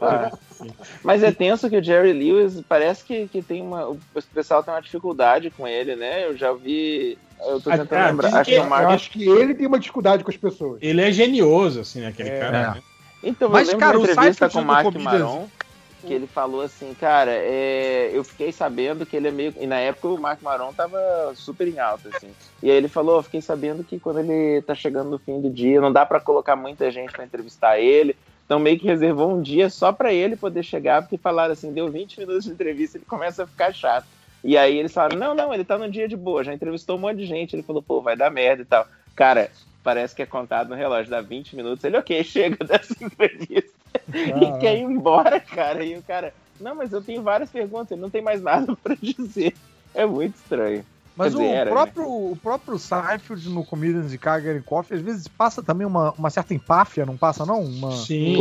Ah, 0.00 0.36
Mas 1.04 1.22
é 1.22 1.30
tenso 1.30 1.70
que 1.70 1.76
o 1.76 1.82
Jerry 1.84 2.12
Lewis 2.12 2.60
parece 2.68 3.04
que, 3.04 3.28
que 3.28 3.40
tem 3.42 3.62
uma. 3.62 3.88
O 3.88 3.98
pessoal 4.34 4.60
tem 4.62 4.74
uma 4.74 4.82
dificuldade 4.82 5.50
com 5.50 5.68
ele, 5.68 5.94
né? 5.94 6.24
Eu 6.26 6.36
já 6.36 6.52
vi. 6.52 7.16
Eu 7.46 7.60
tô 7.60 7.70
Ah, 7.70 7.78
tentando 7.78 7.98
ah, 8.00 8.06
lembrar. 8.08 8.34
Acho 8.34 8.50
que- 8.50 8.60
Mark. 8.62 8.82
Eu 8.82 8.88
acho 8.90 9.10
que 9.10 9.28
ele 9.28 9.54
tem 9.54 9.66
uma 9.68 9.78
dificuldade 9.78 10.24
com 10.24 10.30
as 10.30 10.36
pessoas. 10.36 10.78
Ele 10.82 11.00
é 11.00 11.12
genioso, 11.12 11.80
assim, 11.80 12.00
né, 12.00 12.08
aquele 12.08 12.30
É. 12.30 12.40
cara. 12.40 12.70
né? 12.74 12.82
Então, 13.22 13.48
Mas, 13.50 13.68
eu 13.68 13.74
lembro 13.74 13.86
cara, 13.86 13.98
o 13.98 14.00
uma 14.02 14.10
entrevista 14.10 14.48
com 14.48 14.60
o 14.60 14.64
Mark 14.64 14.84
Comedians- 14.84 15.04
Maron, 15.20 15.48
que 16.06 16.14
ele 16.14 16.26
falou 16.26 16.62
assim, 16.62 16.94
cara, 16.94 17.32
é, 17.32 18.10
eu 18.12 18.22
fiquei 18.22 18.52
sabendo 18.52 19.04
que 19.04 19.16
ele 19.16 19.28
é 19.28 19.30
meio... 19.30 19.54
E 19.58 19.66
na 19.66 19.78
época 19.78 20.08
o 20.08 20.18
Mark 20.18 20.42
Maron 20.42 20.72
tava 20.72 20.98
super 21.34 21.66
em 21.66 21.78
alta, 21.78 22.08
assim. 22.14 22.30
E 22.62 22.70
aí 22.70 22.76
ele 22.76 22.88
falou, 22.88 23.22
fiquei 23.22 23.40
sabendo 23.40 23.84
que 23.84 23.98
quando 23.98 24.20
ele 24.20 24.62
tá 24.62 24.74
chegando 24.74 25.10
no 25.10 25.18
fim 25.18 25.40
do 25.40 25.50
dia, 25.50 25.80
não 25.80 25.92
dá 25.92 26.06
pra 26.06 26.20
colocar 26.20 26.56
muita 26.56 26.90
gente 26.90 27.12
pra 27.12 27.24
entrevistar 27.24 27.78
ele, 27.78 28.16
então 28.46 28.60
meio 28.60 28.78
que 28.78 28.86
reservou 28.86 29.30
um 29.30 29.42
dia 29.42 29.68
só 29.68 29.92
pra 29.92 30.12
ele 30.12 30.36
poder 30.36 30.62
chegar, 30.62 31.02
porque 31.02 31.18
falaram 31.18 31.52
assim, 31.52 31.72
deu 31.72 31.90
20 31.90 32.20
minutos 32.20 32.44
de 32.44 32.52
entrevista, 32.52 32.96
ele 32.96 33.04
começa 33.04 33.42
a 33.42 33.46
ficar 33.46 33.74
chato. 33.74 34.06
E 34.42 34.56
aí 34.56 34.78
eles 34.78 34.92
falaram, 34.92 35.18
não, 35.18 35.34
não, 35.34 35.52
ele 35.52 35.64
tá 35.64 35.76
no 35.76 35.90
dia 35.90 36.06
de 36.06 36.16
boa, 36.16 36.44
já 36.44 36.54
entrevistou 36.54 36.96
um 36.96 37.00
monte 37.00 37.18
de 37.18 37.26
gente, 37.26 37.56
ele 37.56 37.64
falou, 37.64 37.82
pô, 37.82 38.00
vai 38.00 38.16
dar 38.16 38.30
merda 38.30 38.62
e 38.62 38.64
tal. 38.64 38.86
Cara, 39.16 39.50
parece 39.82 40.14
que 40.14 40.22
é 40.22 40.26
contado 40.26 40.68
no 40.68 40.76
relógio, 40.76 41.10
dá 41.10 41.20
20 41.20 41.56
minutos, 41.56 41.84
ele, 41.84 41.96
ok, 41.96 42.22
chega 42.24 42.64
dessa 42.64 42.94
entrevista. 43.04 43.70
e 44.12 44.58
quer 44.58 44.76
ir 44.76 44.82
embora, 44.82 45.40
cara. 45.40 45.84
E 45.84 45.96
o 45.96 46.02
cara, 46.02 46.32
não, 46.60 46.74
mas 46.74 46.92
eu 46.92 47.02
tenho 47.02 47.22
várias 47.22 47.50
perguntas, 47.50 47.92
ele 47.92 48.00
não 48.00 48.10
tem 48.10 48.22
mais 48.22 48.42
nada 48.42 48.74
pra 48.82 48.96
dizer. 49.00 49.54
É 49.94 50.04
muito 50.04 50.34
estranho. 50.36 50.84
Mas 51.16 51.32
Quer 51.32 51.38
o, 51.38 51.40
dizer, 51.40 51.54
era, 51.54 51.64
né? 51.64 51.70
próprio, 51.70 52.06
o 52.06 52.38
próprio 52.42 52.78
Seinfeld 52.78 53.48
no 53.48 53.64
Comedians 53.64 54.10
de 54.10 54.18
Carger 54.18 54.62
Coffee, 54.62 54.98
às 54.98 55.02
vezes 55.02 55.26
passa 55.26 55.62
também 55.62 55.86
uma, 55.86 56.12
uma 56.12 56.28
certa 56.28 56.52
empáfia, 56.52 57.06
não 57.06 57.16
passa 57.16 57.46
não? 57.46 57.62
Uma... 57.62 57.92
Sim, 57.92 58.36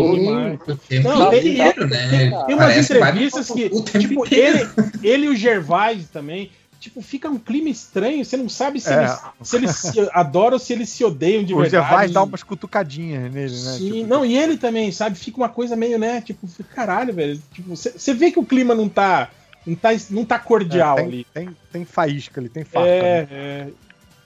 Não, 1.01 1.29
tem, 1.29 1.53
inteiro, 1.53 1.87
né? 1.87 2.09
tem 2.45 2.55
umas 2.55 2.57
Parece 2.57 2.93
entrevistas 2.93 3.49
que, 3.49 3.69
o 3.71 3.81
tempo 3.81 3.99
tipo, 3.99 4.25
ele, 4.29 4.67
ele 5.01 5.25
e 5.27 5.29
o 5.29 5.35
Gervais 5.37 6.09
também, 6.09 6.51
tipo, 6.85 7.01
fica 7.01 7.29
um 7.29 7.37
clima 7.37 7.69
estranho, 7.69 8.23
você 8.23 8.37
não 8.37 8.47
sabe 8.47 8.79
se, 8.79 8.91
É. 8.91 8.97
eles, 8.99 9.19
se 9.43 9.55
eles 9.55 9.71
se 9.75 9.99
adoram 10.13 10.53
ou 10.53 10.59
se 10.59 10.71
eles 10.73 10.89
se 10.89 11.03
odeiam 11.03 11.43
de 11.43 11.53
o 11.53 11.57
verdade. 11.59 11.83
Gervais 11.83 12.11
dá 12.11 12.23
umas 12.23 12.43
cutucadinhas 12.43 13.31
nele, 13.31 13.51
né? 13.53 13.71
Sim, 13.77 13.91
Tipo, 13.91 14.07
não, 14.07 14.25
e 14.25 14.37
ele 14.37 14.57
também, 14.57 14.91
sabe? 14.91 15.17
Fica 15.17 15.37
uma 15.37 15.49
coisa 15.49 15.75
meio, 15.75 15.97
né? 15.99 16.21
Tipo, 16.21 16.47
caralho, 16.73 17.13
velho. 17.13 17.41
Tipo, 17.53 17.75
você 17.75 17.91
você 17.91 18.13
vê 18.13 18.31
que 18.31 18.39
o 18.39 18.45
clima 18.45 18.73
não 18.75 18.87
tá. 18.89 19.29
Não 19.65 19.75
tá, 19.75 19.89
não 20.11 20.23
tá 20.23 20.37
cordial 20.37 20.93
é, 20.99 21.01
tem, 21.01 21.05
ali. 21.07 21.27
Tem, 21.33 21.49
tem 21.71 21.85
faísca 21.85 22.39
ali, 22.39 22.49
tem 22.49 22.63
farpa. 22.63 22.87
É, 22.87 23.21
né? 23.21 23.27
é. 23.31 23.67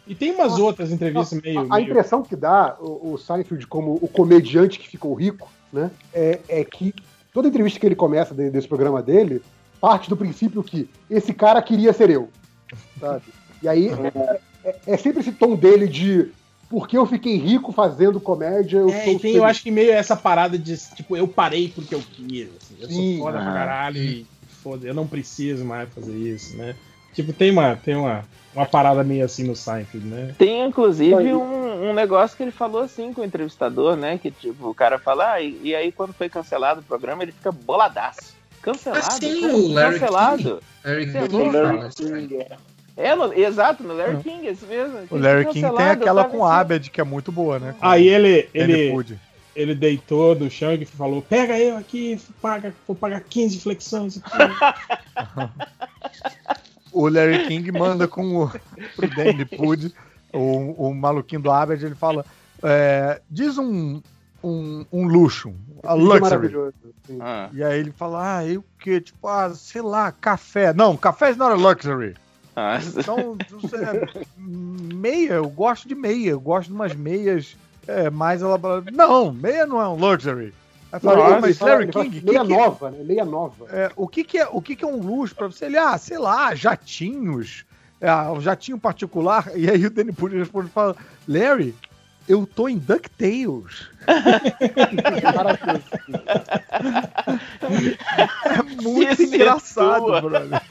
E 0.05 0.13
tem 0.15 0.31
umas 0.33 0.57
outras 0.59 0.91
entrevistas 0.91 1.41
meio. 1.41 1.61
A 1.61 1.75
meio- 1.77 1.88
impressão 1.89 2.21
que 2.21 2.35
dá 2.35 2.75
o, 2.79 3.13
o 3.13 3.17
Seinfeld 3.17 3.65
como 3.67 3.97
o 4.01 4.07
comediante 4.07 4.77
que 4.77 4.89
ficou 4.89 5.13
rico, 5.13 5.49
né? 5.71 5.89
É, 6.13 6.39
é 6.49 6.63
que 6.65 6.93
toda 7.33 7.47
entrevista 7.47 7.79
que 7.79 7.85
ele 7.85 7.95
começa 7.95 8.33
de- 8.35 8.49
desse 8.49 8.67
programa 8.67 9.01
dele 9.01 9.41
parte 9.79 10.09
do 10.09 10.17
princípio 10.17 10.61
que 10.61 10.89
esse 11.09 11.33
cara 11.33 11.61
queria 11.61 11.93
ser 11.93 12.09
eu, 12.09 12.27
sabe? 12.99 13.23
E 13.61 13.67
aí 13.67 13.89
é, 13.89 14.41
é- 14.69 14.75
é 14.87 14.97
sempre 14.97 15.21
esse 15.21 15.31
tom 15.31 15.55
dele 15.55 15.87
de 15.87 16.29
porque 16.69 16.95
eu 16.95 17.05
fiquei 17.07 17.35
rico 17.35 17.71
fazendo 17.71 18.19
comédia, 18.19 18.77
eu 18.77 18.89
É, 18.89 19.11
e 19.11 19.19
tem, 19.19 19.31
eu 19.35 19.41
feliz." 19.41 19.43
acho 19.43 19.63
que 19.63 19.71
meio 19.71 19.91
essa 19.91 20.15
parada 20.15 20.57
de, 20.57 20.77
tipo, 20.95 21.17
eu 21.17 21.27
parei 21.27 21.69
porque 21.69 21.95
eu 21.95 22.03
quis. 22.15 22.47
Assim, 22.57 22.75
eu 22.79 22.87
Sim. 22.87 23.17
sou 23.17 23.25
foda 23.25 23.41
pra 23.41 23.49
Ah. 23.49 23.53
caralho 23.53 23.97
e 23.97 24.27
foda, 24.61 24.85
eu 24.87 24.93
não 24.93 25.07
preciso 25.07 25.65
mais 25.65 25.89
fazer 25.93 26.15
isso, 26.15 26.55
né? 26.57 26.75
Tipo, 27.11 27.33
tem 27.33 27.49
uma, 27.49 27.75
tem 27.75 27.95
uma, 27.95 28.23
uma 28.53 28.67
parada 28.67 29.03
meio 29.03 29.25
assim 29.25 29.43
no 29.43 29.55
Seinfeld, 29.55 30.05
né? 30.05 30.35
Tem 30.37 30.63
inclusive 30.63 31.33
um, 31.33 31.89
um 31.89 31.93
negócio 31.93 32.37
que 32.37 32.43
ele 32.43 32.51
falou 32.51 32.81
assim 32.83 33.11
com 33.13 33.21
o 33.21 33.25
entrevistador, 33.25 33.95
né? 33.95 34.19
Que 34.19 34.29
tipo, 34.29 34.69
o 34.69 34.75
cara 34.75 34.99
fala, 34.99 35.33
ah, 35.33 35.41
e, 35.41 35.59
e 35.63 35.75
aí 35.75 35.91
quando 35.91 36.13
foi 36.13 36.29
cancelado 36.29 36.81
o 36.81 36.83
programa, 36.83 37.23
ele 37.23 37.31
fica 37.31 37.51
boladaço. 37.51 38.37
Cancelado? 38.61 39.05
Ah, 39.07 39.19
sim, 39.19 39.43
o 39.47 39.67
Larry 39.69 39.93
cancelado? 39.93 40.61
Larry 40.85 41.11
Você 41.11 41.17
é 41.17 41.27
King 41.27 42.45
É, 42.99 43.15
no- 43.15 43.33
exato, 43.33 43.81
no 43.81 43.95
Larry 43.95 44.17
King, 44.17 44.45
é 44.45 44.51
isso 44.51 44.65
mesmo. 44.65 44.97
O 45.09 45.17
Larry 45.17 45.45
King 45.45 45.61
tem 45.77 45.85
aquela 45.87 46.25
com 46.25 46.39
o 46.39 46.45
assim. 46.45 46.59
Abed, 46.59 46.91
que 46.91 46.99
é 46.99 47.03
muito 47.05 47.31
boa, 47.31 47.57
né? 47.57 47.73
Com 47.79 47.87
Aí 47.87 48.07
ele, 48.09 48.49
ele, 48.53 48.91
Pudi. 48.91 49.17
ele 49.55 49.73
deitou 49.73 50.35
no 50.35 50.49
chão 50.51 50.73
e 50.73 50.83
falou: 50.85 51.21
Pega 51.21 51.57
eu 51.57 51.77
aqui, 51.77 52.19
paga, 52.41 52.73
vou 52.85 52.95
pagar 52.95 53.21
15 53.21 53.59
flexões 53.61 54.17
aqui. 54.21 55.49
O 56.91 57.07
Larry 57.07 57.47
King 57.47 57.71
manda 57.71 58.07
com 58.07 58.43
o 58.43 58.49
pro 58.95 59.15
Danny 59.15 59.45
Pudi, 59.45 59.93
o, 60.33 60.87
o 60.89 60.93
maluquinho 60.93 61.41
do 61.41 61.51
Abed, 61.51 61.85
ele 61.85 61.95
fala: 61.95 62.25
é, 62.63 63.21
diz 63.29 63.57
um, 63.57 64.01
um, 64.43 64.85
um 64.91 65.07
luxo, 65.07 65.53
a 65.83 65.91
é 65.93 65.95
luxury. 65.95 66.53
Ah, 67.19 67.49
E 67.53 67.63
aí 67.63 67.79
ele 67.79 67.91
fala, 67.91 68.37
ah, 68.39 68.45
e 68.45 68.57
o 68.57 68.63
que? 68.79 68.99
Tipo, 69.01 69.27
ah, 69.27 69.51
sei 69.55 69.81
lá, 69.81 70.11
café. 70.11 70.73
Não, 70.73 70.97
café 70.97 71.31
is 71.31 71.37
not 71.37 71.51
a 71.53 71.55
luxury. 71.55 72.15
Ah, 72.59 72.79
Então, 72.97 73.38
você- 73.51 74.23
meia, 74.38 75.33
eu 75.33 75.49
gosto 75.49 75.88
de 75.88 75.95
meia, 75.95 76.31
eu 76.31 76.39
gosto 76.39 76.67
de 76.69 76.73
umas 76.73 76.93
meias 76.95 77.55
é, 77.88 78.09
mais 78.09 78.41
elaboradas. 78.41 78.93
Não, 78.93 79.31
meia 79.31 79.65
não 79.65 79.81
é 79.81 79.88
um 79.88 79.95
luxury. 79.95 80.53
Aí 80.91 80.99
Não, 81.03 81.11
fala, 81.13 81.38
ah, 81.38 81.41
mas 81.41 81.59
Larry 81.59 81.88
King, 81.88 82.21
meia 82.23 82.41
que 82.41 82.47
que 82.47 82.53
é- 82.53 82.57
nova, 82.57 82.91
né? 82.91 83.03
Meia 83.03 83.25
nova. 83.25 83.65
é, 83.69 83.91
o 83.95 84.07
que, 84.07 84.23
que 84.23 84.38
é 84.39 84.47
o 84.51 84.61
que, 84.61 84.75
que 84.75 84.83
é 84.83 84.88
um 84.88 84.99
luxo 84.99 85.35
pra 85.35 85.47
você? 85.47 85.65
Ele, 85.65 85.77
ah, 85.77 85.97
sei 85.97 86.17
lá, 86.17 86.53
jatinhos, 86.55 87.63
é, 88.01 88.11
um 88.13 88.41
jatinho 88.41 88.77
particular. 88.79 89.51
E 89.55 89.69
aí 89.69 89.85
o 89.85 89.89
Danny 89.91 90.11
Pudi 90.11 90.38
responde 90.38 90.67
e 90.67 90.71
fala, 90.71 90.95
Larry, 91.27 91.75
eu 92.27 92.45
tô 92.47 92.67
em 92.67 92.77
DuckTales. 92.77 93.88
É 98.45 98.61
muito 98.81 99.15
Se 99.15 99.23
engraçado, 99.25 100.01
situa. 100.05 100.21
brother. 100.21 100.61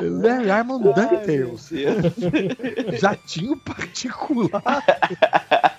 Larry, 0.00 0.50
on 0.50 0.80
DuckTales. 0.80 1.70
Jatinho 2.98 3.56
particular. 3.58 4.50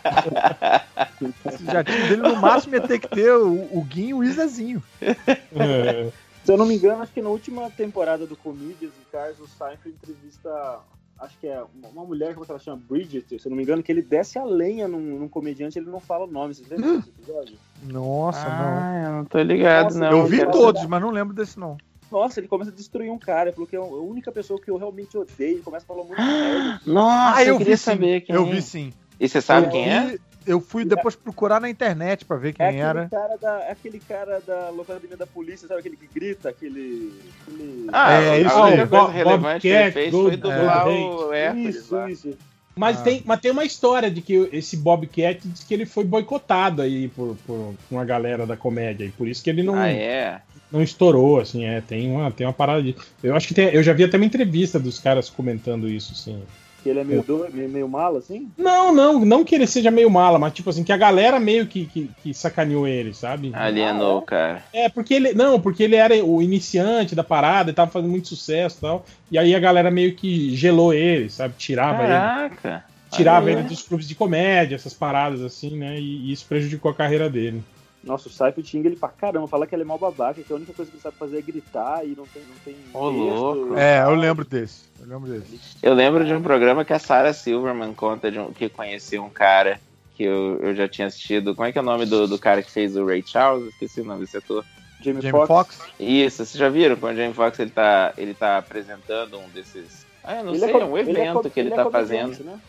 Esse 1.45 1.65
jatinho 1.65 2.07
dele, 2.09 2.21
no 2.21 2.35
máximo, 2.37 2.75
ia 2.75 2.81
ter 2.81 2.99
que 2.99 3.07
ter 3.07 3.31
o, 3.31 3.67
o 3.71 3.81
Guinho 3.83 4.23
e 4.23 4.29
o 4.29 4.33
Zezinho. 4.33 4.83
É. 5.01 6.09
Se 6.43 6.51
eu 6.51 6.57
não 6.57 6.65
me 6.65 6.75
engano, 6.75 7.01
acho 7.01 7.11
que 7.11 7.21
na 7.21 7.29
última 7.29 7.69
temporada 7.71 8.27
do 8.27 8.35
Comedians 8.35 8.91
e 9.01 9.05
Cars, 9.11 9.39
o 9.39 9.47
Seinfeld 9.47 9.97
entrevista, 9.97 10.79
acho 11.19 11.37
que 11.39 11.47
é 11.47 11.63
uma- 11.91 12.05
mulher, 12.05 12.33
como 12.33 12.43
é 12.43 12.45
que 12.45 12.51
ela 12.51 12.59
chama? 12.59 12.81
Bridget, 12.87 13.39
se 13.39 13.47
eu 13.47 13.49
não 13.49 13.57
me 13.57 13.63
engano, 13.63 13.81
que 13.81 13.91
ele 13.91 14.03
desce 14.03 14.37
a 14.37 14.43
lenha 14.43 14.87
num, 14.87 15.19
num 15.19 15.27
comediante, 15.27 15.79
ele 15.79 15.89
não 15.89 15.99
fala 15.99 16.25
o 16.25 16.31
nome. 16.31 16.53
Vocês 16.53 16.69
lembram 16.69 16.97
desse 16.99 17.09
episódio? 17.09 17.57
Nossa, 17.83 18.45
ah, 18.45 19.03
eu 19.05 19.11
não 19.13 19.25
tô 19.25 19.41
ligado, 19.41 19.85
Nossa, 19.85 19.99
não. 19.99 20.11
não. 20.11 20.17
Eu 20.19 20.25
vi 20.27 20.45
todos, 20.51 20.85
mas 20.85 21.01
não 21.01 21.09
lembro 21.09 21.33
desse 21.33 21.59
não. 21.59 21.77
Nossa, 22.11 22.39
ele 22.39 22.47
começa 22.47 22.69
a 22.71 22.73
destruir 22.73 23.11
um 23.11 23.17
cara, 23.17 23.49
ele 23.49 23.53
falou 23.55 23.67
que 23.67 23.75
é 23.75 23.79
a 23.79 23.83
única 23.83 24.31
pessoa 24.31 24.59
que 24.59 24.69
eu 24.69 24.77
realmente 24.77 25.17
odeio, 25.17 25.55
ele 25.55 25.61
começa 25.61 25.83
a 25.83 25.87
falar 25.87 26.03
muito 26.03 26.21
merda. 26.21 26.79
Nossa, 26.85 27.37
Ah, 27.37 27.43
eu, 27.43 27.47
eu 27.53 27.57
queria 27.57 27.73
vi 27.73 27.77
sim. 27.77 27.83
saber 27.83 28.21
quem 28.21 28.35
Eu 28.35 28.45
é. 28.47 28.51
vi 28.51 28.61
sim. 28.61 28.93
E 29.19 29.27
você 29.27 29.41
sabe 29.41 29.67
Eu 29.67 29.71
quem 29.71 29.83
vi- 29.85 29.89
é? 29.89 30.19
eu 30.45 30.61
fui 30.61 30.85
depois 30.85 31.15
procurar 31.15 31.59
na 31.59 31.67
internet 31.69 32.23
pra 32.23 32.37
ver 32.37 32.53
quem 32.53 32.63
É 32.65 32.69
aquele, 32.69 32.83
era. 32.83 33.09
cara 33.09 33.37
da, 33.37 33.63
é 33.63 33.71
aquele 33.71 33.99
cara 33.99 34.39
da 34.45 34.69
locademia 34.69 35.17
da 35.17 35.25
polícia, 35.25 35.67
sabe? 35.67 35.79
Aquele 35.79 35.97
que 35.97 36.07
grita, 36.13 36.49
aquele. 36.49 37.11
aquele... 37.41 37.87
Ah, 37.91 38.13
É, 38.13 38.41
isso 38.41 38.49
a 38.55 38.61
única 38.67 38.83
aí. 38.83 38.87
coisa 38.87 39.05
Bob- 39.05 39.11
relevante 39.13 39.61
que 39.61 39.67
ele 39.69 39.77
Bobcat, 39.77 39.93
fez 39.93 40.11
Gold- 40.11 40.27
foi 40.27 40.37
dublar 40.37 40.87
é, 40.87 40.91
o 40.91 41.33
Hércules. 41.33 41.75
Isso, 41.75 41.95
lá. 41.95 42.11
isso. 42.11 42.37
Mas, 42.77 42.99
Ah. 42.99 43.03
tem, 43.03 43.23
mas 43.25 43.39
tem 43.39 43.51
uma 43.51 43.63
história 43.63 44.11
de 44.11 44.21
que 44.21 44.49
esse 44.51 44.75
Bobcat 44.77 45.39
diz 45.47 45.63
que 45.63 45.73
ele 45.73 45.85
foi 45.85 46.03
boicotado 46.03 46.81
aí 46.81 47.07
por, 47.07 47.35
por 47.47 47.73
uma 47.89 48.03
galera 48.05 48.45
da 48.45 48.55
comédia. 48.57 49.05
E 49.05 49.11
por 49.11 49.27
isso 49.27 49.41
que 49.43 49.49
ele 49.49 49.63
não, 49.63 49.75
Ah, 49.75 49.87
é? 49.89 50.41
Não 50.71 50.81
estourou, 50.81 51.39
assim, 51.39 51.65
é. 51.65 51.81
Tem 51.81 52.11
uma, 52.11 52.31
tem 52.31 52.45
uma 52.45 52.53
parada 52.53 52.81
de. 52.83 52.95
Eu 53.23 53.35
acho 53.35 53.47
que 53.47 53.53
tem, 53.53 53.67
eu 53.73 53.83
já 53.83 53.93
vi 53.93 54.03
até 54.03 54.17
uma 54.17 54.25
entrevista 54.25 54.79
dos 54.79 54.99
caras 54.99 55.29
comentando 55.29 55.87
isso, 55.87 56.13
assim. 56.13 56.41
Que 56.85 56.89
ele 56.89 56.99
é 56.99 57.03
meio, 57.03 57.23
do, 57.23 57.47
meio, 57.51 57.67
meio 57.67 57.89
malo, 57.89 58.17
assim? 58.17 58.47
Não, 58.55 58.93
não, 58.93 59.25
não 59.25 59.43
que 59.43 59.55
ele 59.55 59.65
seja 59.65 59.89
meio 59.89 60.07
mala, 60.07 60.37
mas 60.37 60.53
tipo 60.53 60.69
assim, 60.69 60.83
que 60.83 60.91
a 60.91 60.97
galera 60.97 61.39
meio 61.39 61.65
que, 61.65 61.87
que, 61.87 62.11
que 62.21 62.31
sacaneou 62.31 62.87
ele, 62.87 63.11
sabe? 63.11 63.49
Alienou, 63.55 64.21
cara. 64.21 64.63
É, 64.71 64.87
porque 64.87 65.15
ele. 65.15 65.33
Não, 65.33 65.59
porque 65.59 65.81
ele 65.81 65.95
era 65.95 66.23
o 66.23 66.43
iniciante 66.43 67.15
da 67.15 67.23
parada 67.23 67.71
e 67.71 67.73
tava 67.73 67.89
fazendo 67.89 68.11
muito 68.11 68.27
sucesso 68.27 68.77
e 68.77 68.81
tal. 68.81 69.05
E 69.31 69.37
aí 69.37 69.55
a 69.55 69.59
galera 69.59 69.89
meio 69.89 70.13
que 70.15 70.55
gelou 70.55 70.93
ele, 70.93 71.27
sabe? 71.29 71.55
Tirava 71.57 72.03
ele. 72.03 72.13
Caraca. 72.13 72.85
Tirava 73.09 73.49
ele 73.49 73.63
dos 73.63 73.81
clubes 73.81 74.07
de 74.07 74.13
comédia, 74.13 74.75
essas 74.75 74.93
paradas 74.93 75.41
assim, 75.41 75.77
né? 75.77 75.99
E, 75.99 76.27
e 76.27 76.31
isso 76.31 76.45
prejudicou 76.45 76.91
a 76.91 76.93
carreira 76.93 77.29
dele. 77.29 77.63
Nossa, 78.05 78.29
o 78.29 78.61
tinha 78.61 78.85
ele 78.85 78.95
pra 78.95 79.09
caramba. 79.09 79.47
Fala 79.47 79.65
que 79.65 79.73
ele 79.73 79.81
é 79.81 79.85
mal 79.85 79.97
babaca, 79.97 80.41
que 80.41 80.53
a 80.53 80.55
única 80.55 80.71
coisa 80.73 80.91
que 80.91 80.95
ele 80.97 81.01
sabe 81.01 81.17
fazer 81.17 81.39
é 81.39 81.41
gritar 81.41 82.05
e 82.05 82.15
não 82.15 82.25
tem. 82.25 82.43
Não 82.43 82.55
tem 82.63 82.75
Ô, 82.93 83.09
louco. 83.09 83.75
É, 83.75 84.03
eu 84.03 84.13
lembro 84.13 84.45
desse. 84.45 84.83
Eu 84.99 85.07
lembro 85.07 85.31
desse. 85.31 85.59
Eu 85.81 85.93
lembro 85.95 86.23
de 86.23 86.33
um 86.33 86.41
programa 86.41 86.85
que 86.85 86.93
a 86.93 86.99
Sarah 86.99 87.33
Silverman 87.33 87.93
conta 87.95 88.31
de 88.31 88.39
um, 88.39 88.53
que 88.53 88.69
conhecia 88.69 89.21
um 89.21 89.29
cara 89.29 89.79
que 90.15 90.23
eu, 90.23 90.59
eu 90.61 90.75
já 90.75 90.87
tinha 90.87 91.07
assistido. 91.07 91.55
Como 91.55 91.67
é 91.67 91.71
que 91.71 91.79
é 91.79 91.81
o 91.81 91.85
nome 91.85 92.05
do, 92.05 92.27
do 92.27 92.37
cara 92.37 92.61
que 92.61 92.71
fez 92.71 92.95
o 92.95 93.05
Ray 93.05 93.23
Charles? 93.25 93.67
Esqueci 93.69 94.01
o 94.01 94.05
nome 94.05 94.21
desse 94.21 94.37
ator. 94.37 94.63
Jamie, 95.01 95.21
Jamie 95.21 95.45
Foxx. 95.47 95.75
Foxx? 95.75 95.93
Isso, 95.99 96.37
vocês 96.37 96.51
já 96.59 96.69
viram 96.69 96.95
quando 96.95 97.15
o 97.15 97.17
Jamie 97.17 97.33
Foxx 97.33 97.59
ele 97.59 97.71
tá, 97.71 98.13
ele 98.17 98.33
tá 98.33 98.57
apresentando 98.59 99.39
um 99.39 99.49
desses. 99.49 100.05
Ah, 100.23 100.37
eu 100.37 100.43
não 100.45 100.51
Ele 100.51 100.59
sei, 100.59 100.69
é 100.69 100.71
co- 100.71 100.79
é 100.79 100.85
um 100.85 100.97
ele 100.97 101.09
é 101.09 101.25
evento 101.25 101.49
que 101.49 101.59
ele, 101.59 101.69
ele 101.69 101.73
é 101.79 101.83
tá 101.83 101.89
fazendo. 101.91 102.43
né? 102.43 102.59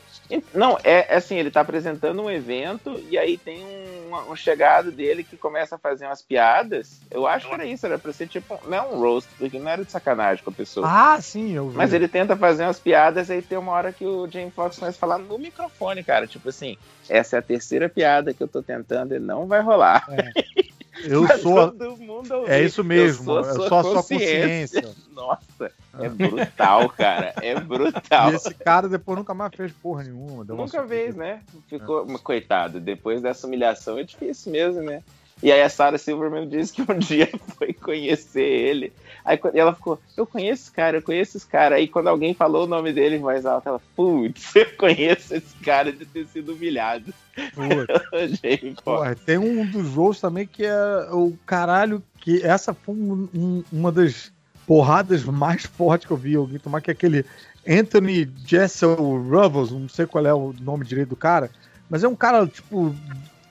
Não, 0.55 0.78
é 0.82 1.06
é 1.08 1.16
assim, 1.16 1.36
ele 1.36 1.50
tá 1.50 1.60
apresentando 1.60 2.22
um 2.22 2.30
evento 2.30 3.00
e 3.08 3.18
aí 3.18 3.36
tem 3.36 3.64
um, 3.64 4.32
um 4.32 4.36
chegado 4.36 4.90
dele 4.90 5.22
que 5.22 5.36
começa 5.36 5.76
a 5.76 5.78
fazer 5.78 6.06
umas 6.06 6.22
piadas. 6.22 7.00
Eu 7.10 7.26
acho 7.26 7.46
que 7.46 7.55
era 7.55 7.64
isso, 7.64 7.86
era 7.86 7.98
pra 7.98 8.12
ser 8.12 8.26
tipo, 8.26 8.58
não 8.66 8.76
é 8.76 8.82
um 8.82 8.98
roast, 8.98 9.30
porque 9.38 9.58
não 9.58 9.70
era 9.70 9.84
de 9.84 9.92
sacanagem 9.92 10.42
com 10.42 10.50
a 10.50 10.55
pessoa. 10.55 10.86
Ah, 10.88 11.20
sim, 11.20 11.52
eu 11.52 11.68
vi. 11.68 11.76
Mas 11.76 11.92
ele 11.92 12.08
tenta 12.08 12.36
fazer 12.36 12.64
umas 12.64 12.78
piadas, 12.78 13.30
aí 13.30 13.42
tem 13.42 13.58
uma 13.58 13.72
hora 13.72 13.92
que 13.92 14.05
o 14.05 14.28
Jamie 14.28 14.50
Foxx 14.50 14.78
começa 14.78 14.96
a 14.96 15.00
falar 15.00 15.18
no 15.18 15.38
microfone, 15.38 16.02
cara. 16.02 16.26
Tipo 16.26 16.48
assim, 16.48 16.76
essa 17.08 17.36
é 17.36 17.38
a 17.38 17.42
terceira 17.42 17.88
piada 17.88 18.34
que 18.34 18.42
eu 18.42 18.48
tô 18.48 18.62
tentando 18.62 19.14
e 19.14 19.18
não 19.18 19.46
vai 19.46 19.60
rolar. 19.60 20.06
Eu 21.05 21.23
Mas 21.23 21.41
sou. 21.41 21.70
todo 21.70 21.97
mundo 21.97 22.34
ouvir. 22.34 22.50
É 22.50 22.62
isso 22.62 22.83
mesmo, 22.83 23.33
Eu 23.33 23.41
é 23.41 23.55
sou 23.55 23.68
só 23.68 23.78
a 23.78 23.83
sua 23.83 23.94
consciência. 23.94 24.94
Nossa, 25.12 25.73
é 25.99 26.08
brutal, 26.08 26.89
cara. 26.91 27.34
É 27.41 27.58
brutal. 27.58 28.33
E 28.33 28.36
esse 28.36 28.55
cara 28.55 28.89
depois 28.89 29.18
nunca 29.18 29.34
mais 29.34 29.55
fez 29.55 29.73
porra 29.73 30.05
nenhuma. 30.05 30.44
Nunca 30.44 30.84
vez, 30.84 31.15
né? 31.15 31.41
Ficou, 31.68 32.07
coitado, 32.20 32.81
depois 32.81 33.20
dessa 33.20 33.47
humilhação 33.47 33.99
é 33.99 34.02
difícil 34.02 34.52
mesmo, 34.52 34.83
né? 34.83 35.02
E 35.42 35.52
aí 35.52 35.62
a 35.62 35.68
Sarah 35.68 35.99
Silverman 35.99 36.49
disse 36.49 36.73
que 36.73 36.83
um 36.83 36.97
dia 36.99 37.28
foi 37.58 37.73
conhecer 37.73 38.41
ele. 38.41 38.92
Aí 39.26 39.38
ela 39.55 39.74
ficou, 39.74 39.98
eu 40.16 40.24
conheço 40.24 40.62
esse 40.62 40.70
cara, 40.70 40.98
eu 40.98 41.02
conheço 41.02 41.36
esse 41.36 41.46
cara. 41.46 41.74
Aí 41.74 41.88
quando 41.88 42.06
alguém 42.06 42.32
falou 42.32 42.62
o 42.64 42.68
nome 42.68 42.92
dele 42.92 43.16
em 43.16 43.20
voz 43.20 43.44
alta, 43.44 43.70
ela, 43.70 43.80
putz, 43.96 44.55
eu 44.55 44.66
conheço 44.78 45.34
esse 45.34 45.55
cara 45.56 45.92
de 45.92 46.06
ter 46.06 46.24
sido 46.26 46.52
humilhado. 46.52 47.12
Porra, 48.84 49.16
tem 49.16 49.36
um 49.36 49.66
dos 49.66 49.94
roles 49.94 50.20
também 50.20 50.46
que 50.46 50.64
é 50.64 51.08
o 51.10 51.36
caralho, 51.44 52.00
que 52.20 52.40
essa 52.42 52.72
foi 52.72 52.94
um- 52.94 53.28
um- 53.34 53.64
uma 53.72 53.90
das 53.90 54.32
porradas 54.64 55.24
mais 55.24 55.64
fortes 55.66 56.06
que 56.06 56.12
eu 56.12 56.16
vi 56.16 56.36
alguém 56.36 56.58
tomar, 56.60 56.80
que 56.80 56.90
é 56.90 56.92
aquele 56.92 57.24
Anthony 57.68 58.30
Jessel 58.46 58.94
Ruvels, 58.94 59.72
não 59.72 59.88
sei 59.88 60.06
qual 60.06 60.24
é 60.24 60.32
o 60.32 60.55
nome 60.60 60.84
direito 60.84 61.10
do 61.10 61.16
cara, 61.16 61.50
mas 61.90 62.05
é 62.05 62.08
um 62.08 62.14
cara, 62.16 62.46
tipo, 62.46 62.94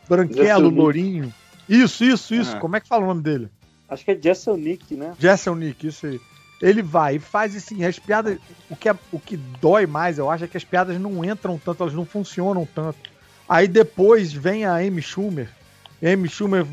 branquelo, 0.07 0.69
lourinho. 0.69 1.33
Isso, 1.67 2.03
isso, 2.03 2.33
isso. 2.35 2.55
Ah. 2.55 2.59
Como 2.59 2.75
é 2.75 2.79
que 2.79 2.87
fala 2.87 3.03
o 3.03 3.07
nome 3.07 3.21
dele? 3.21 3.49
Acho 3.87 4.03
que 4.03 4.11
é 4.11 4.19
Jessel 4.21 4.57
Nick, 4.57 4.95
né? 4.95 5.13
Jessel 5.19 5.55
Nick, 5.55 5.87
isso 5.87 6.07
aí. 6.07 6.19
Ele 6.61 6.81
vai 6.81 7.15
e 7.15 7.19
faz 7.19 7.55
assim, 7.55 7.83
as 7.83 7.99
piadas. 7.99 8.37
O 8.69 8.75
que, 8.75 8.89
é, 8.89 8.95
o 9.11 9.19
que 9.19 9.37
dói 9.37 9.85
mais, 9.85 10.17
eu 10.17 10.29
acho, 10.29 10.45
é 10.45 10.47
que 10.47 10.57
as 10.57 10.63
piadas 10.63 10.99
não 10.99 11.23
entram 11.23 11.57
tanto, 11.57 11.83
elas 11.83 11.93
não 11.93 12.05
funcionam 12.05 12.65
tanto. 12.65 12.97
Aí 13.47 13.67
depois 13.67 14.33
vem 14.33 14.65
a 14.65 14.75
Amy 14.75 15.01
Schumer. 15.01 15.49
Amy 16.01 16.27
Schumer 16.27 16.65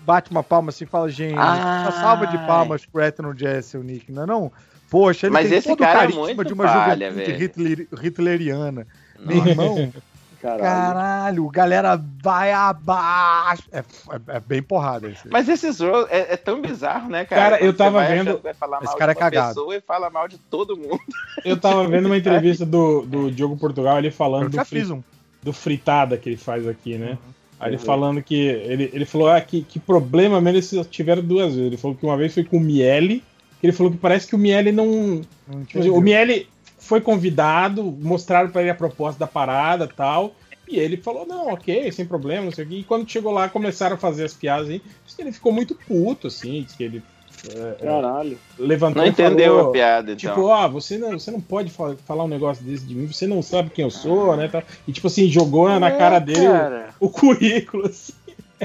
bate 0.00 0.30
uma 0.30 0.42
palma 0.42 0.70
assim 0.70 0.84
e 0.84 0.86
fala, 0.86 1.08
gente, 1.08 1.38
Ai. 1.38 1.82
uma 1.82 1.92
salva 1.92 2.26
de 2.26 2.38
palmas 2.46 2.86
pro 2.86 3.02
Ethan 3.02 3.34
Jessel 3.36 3.82
Nick, 3.82 4.12
não 4.12 4.22
é 4.22 4.26
não? 4.26 4.52
Poxa, 4.90 5.26
ele 5.26 5.32
Mas 5.32 5.48
tem 5.48 5.58
esse 5.58 5.68
todo 5.68 5.78
cara 5.78 5.92
o 5.92 5.96
é 5.96 6.00
carisma 6.00 6.22
muito 6.22 6.44
de 6.44 6.52
uma 6.52 6.64
palha, 6.64 7.10
juventude 7.10 7.32
velho. 7.32 7.38
hitler, 7.38 7.88
hitleriana. 8.02 8.86
Meu 9.18 9.36
Nossa. 9.36 9.48
irmão, 9.50 9.92
Caralho. 10.40 10.62
caralho, 10.62 11.48
galera 11.48 12.02
vai 12.22 12.50
abaixo. 12.52 13.62
É, 13.72 13.78
é- 13.80 14.36
é 14.36 14.40
bem 14.40 14.62
porrada 14.62 15.08
esse. 15.08 15.28
Mas 15.28 15.48
esses 15.48 15.78
roles 15.80 16.06
é, 16.10 16.32
é 16.34 16.36
tão 16.36 16.60
bizarro, 16.62 17.10
né, 17.10 17.24
cara? 17.24 17.50
Cara, 17.58 17.64
eu 17.64 17.74
tava 17.74 18.04
vendo- 18.06 18.40
Esse 18.82 18.96
cara 18.96 19.12
é 19.12 19.14
cagado. 19.14 19.48
pessoa 19.54 19.76
e 19.76 19.80
fala 19.80 20.08
mal 20.08 20.26
de 20.28 20.38
todo 20.38 20.76
mundo. 20.76 20.98
Eu 21.44 21.56
tava 21.58 21.86
vendo 21.86 22.06
uma 22.06 22.16
entrevista 22.18 22.64
do, 22.64 23.02
do 23.02 23.30
Diogo 23.30 23.56
Portugal, 23.56 23.98
ele 23.98 24.10
falando 24.10 24.44
Eu 24.44 24.50
do, 24.50 24.64
fri- 24.64 24.80
fiz 24.80 24.90
um. 24.90 25.02
do 25.42 25.52
fritada 25.52 26.16
que 26.16 26.30
ele 26.30 26.36
faz 26.38 26.66
aqui, 26.66 26.96
né? 26.96 27.18
Aí 27.58 27.68
ele 27.70 27.76
Uhum. 27.76 27.82
falando 27.84 28.22
que. 28.22 28.34
Ele, 28.46 28.90
ele 28.94 29.04
falou 29.04 29.28
ah, 29.28 29.40
que, 29.40 29.62
que 29.62 29.78
problema 29.78 30.40
mesmo 30.40 30.56
eles 30.76 30.88
tiveram 30.88 31.22
duas 31.22 31.48
vezes. 31.54 31.66
Ele 31.66 31.76
falou 31.76 31.94
que 31.96 32.06
uma 32.06 32.16
vez 32.16 32.32
foi 32.32 32.44
com 32.44 32.56
o 32.56 32.60
Miele, 32.60 33.22
que 33.60 33.66
ele 33.66 33.72
falou 33.74 33.92
que 33.92 33.98
parece 33.98 34.26
que 34.26 34.34
o 34.34 34.38
Miele 34.38 34.72
não. 34.72 35.20
Não 35.46 35.64
Tipo 35.66 35.80
assim, 35.80 35.90
o 35.90 36.00
Miele 36.00 36.48
foi 36.90 37.00
convidado, 37.00 37.84
mostraram 37.84 38.50
pra 38.50 38.62
ele 38.62 38.70
a 38.72 38.74
proposta 38.74 39.16
da 39.20 39.26
parada 39.28 39.84
e 39.84 39.94
tal. 39.96 40.34
E 40.66 40.76
ele 40.76 40.96
falou, 40.96 41.24
não, 41.24 41.46
ok, 41.52 41.90
sem 41.92 42.04
problema, 42.04 42.46
não 42.46 42.50
sei 42.50 42.64
o 42.64 42.68
quê. 42.68 42.74
E 42.78 42.82
quando 42.84 43.08
chegou 43.08 43.32
lá, 43.32 43.48
começaram 43.48 43.94
a 43.94 43.98
fazer 43.98 44.24
as 44.24 44.34
piadas 44.34 44.68
aí. 44.68 44.82
Diz 45.06 45.14
que 45.14 45.22
ele 45.22 45.30
ficou 45.30 45.52
muito 45.52 45.72
puto, 45.86 46.26
assim, 46.26 46.62
diz 46.64 46.74
que 46.74 46.82
ele 46.82 47.02
é, 47.48 47.76
é, 47.80 47.86
Caralho. 47.86 48.36
levantou 48.58 49.02
Não 49.02 49.08
entendeu 49.08 49.54
falou, 49.54 49.70
a 49.70 49.72
piada, 49.72 50.12
então. 50.12 50.34
Tipo, 50.34 50.46
ó, 50.48 50.68
você 50.68 50.98
não, 50.98 51.12
você 51.16 51.30
não 51.30 51.40
pode 51.40 51.70
fa- 51.70 51.94
falar 52.04 52.24
um 52.24 52.28
negócio 52.28 52.64
desse 52.64 52.84
de 52.84 52.94
mim, 52.96 53.06
você 53.06 53.24
não 53.24 53.40
sabe 53.40 53.70
quem 53.70 53.84
eu 53.84 53.90
sou, 53.90 54.36
né? 54.36 54.48
tal. 54.48 54.64
E 54.86 54.92
tipo 54.92 55.06
assim, 55.06 55.28
jogou 55.28 55.68
na 55.78 55.90
É, 55.90 55.96
cara 55.96 56.18
dele 56.18 56.48
o- 56.48 56.50
cara. 56.50 56.88
o, 56.98 57.08
currículo, 57.08 57.86
assim. 57.86 58.12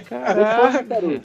Caralho. 0.10 1.22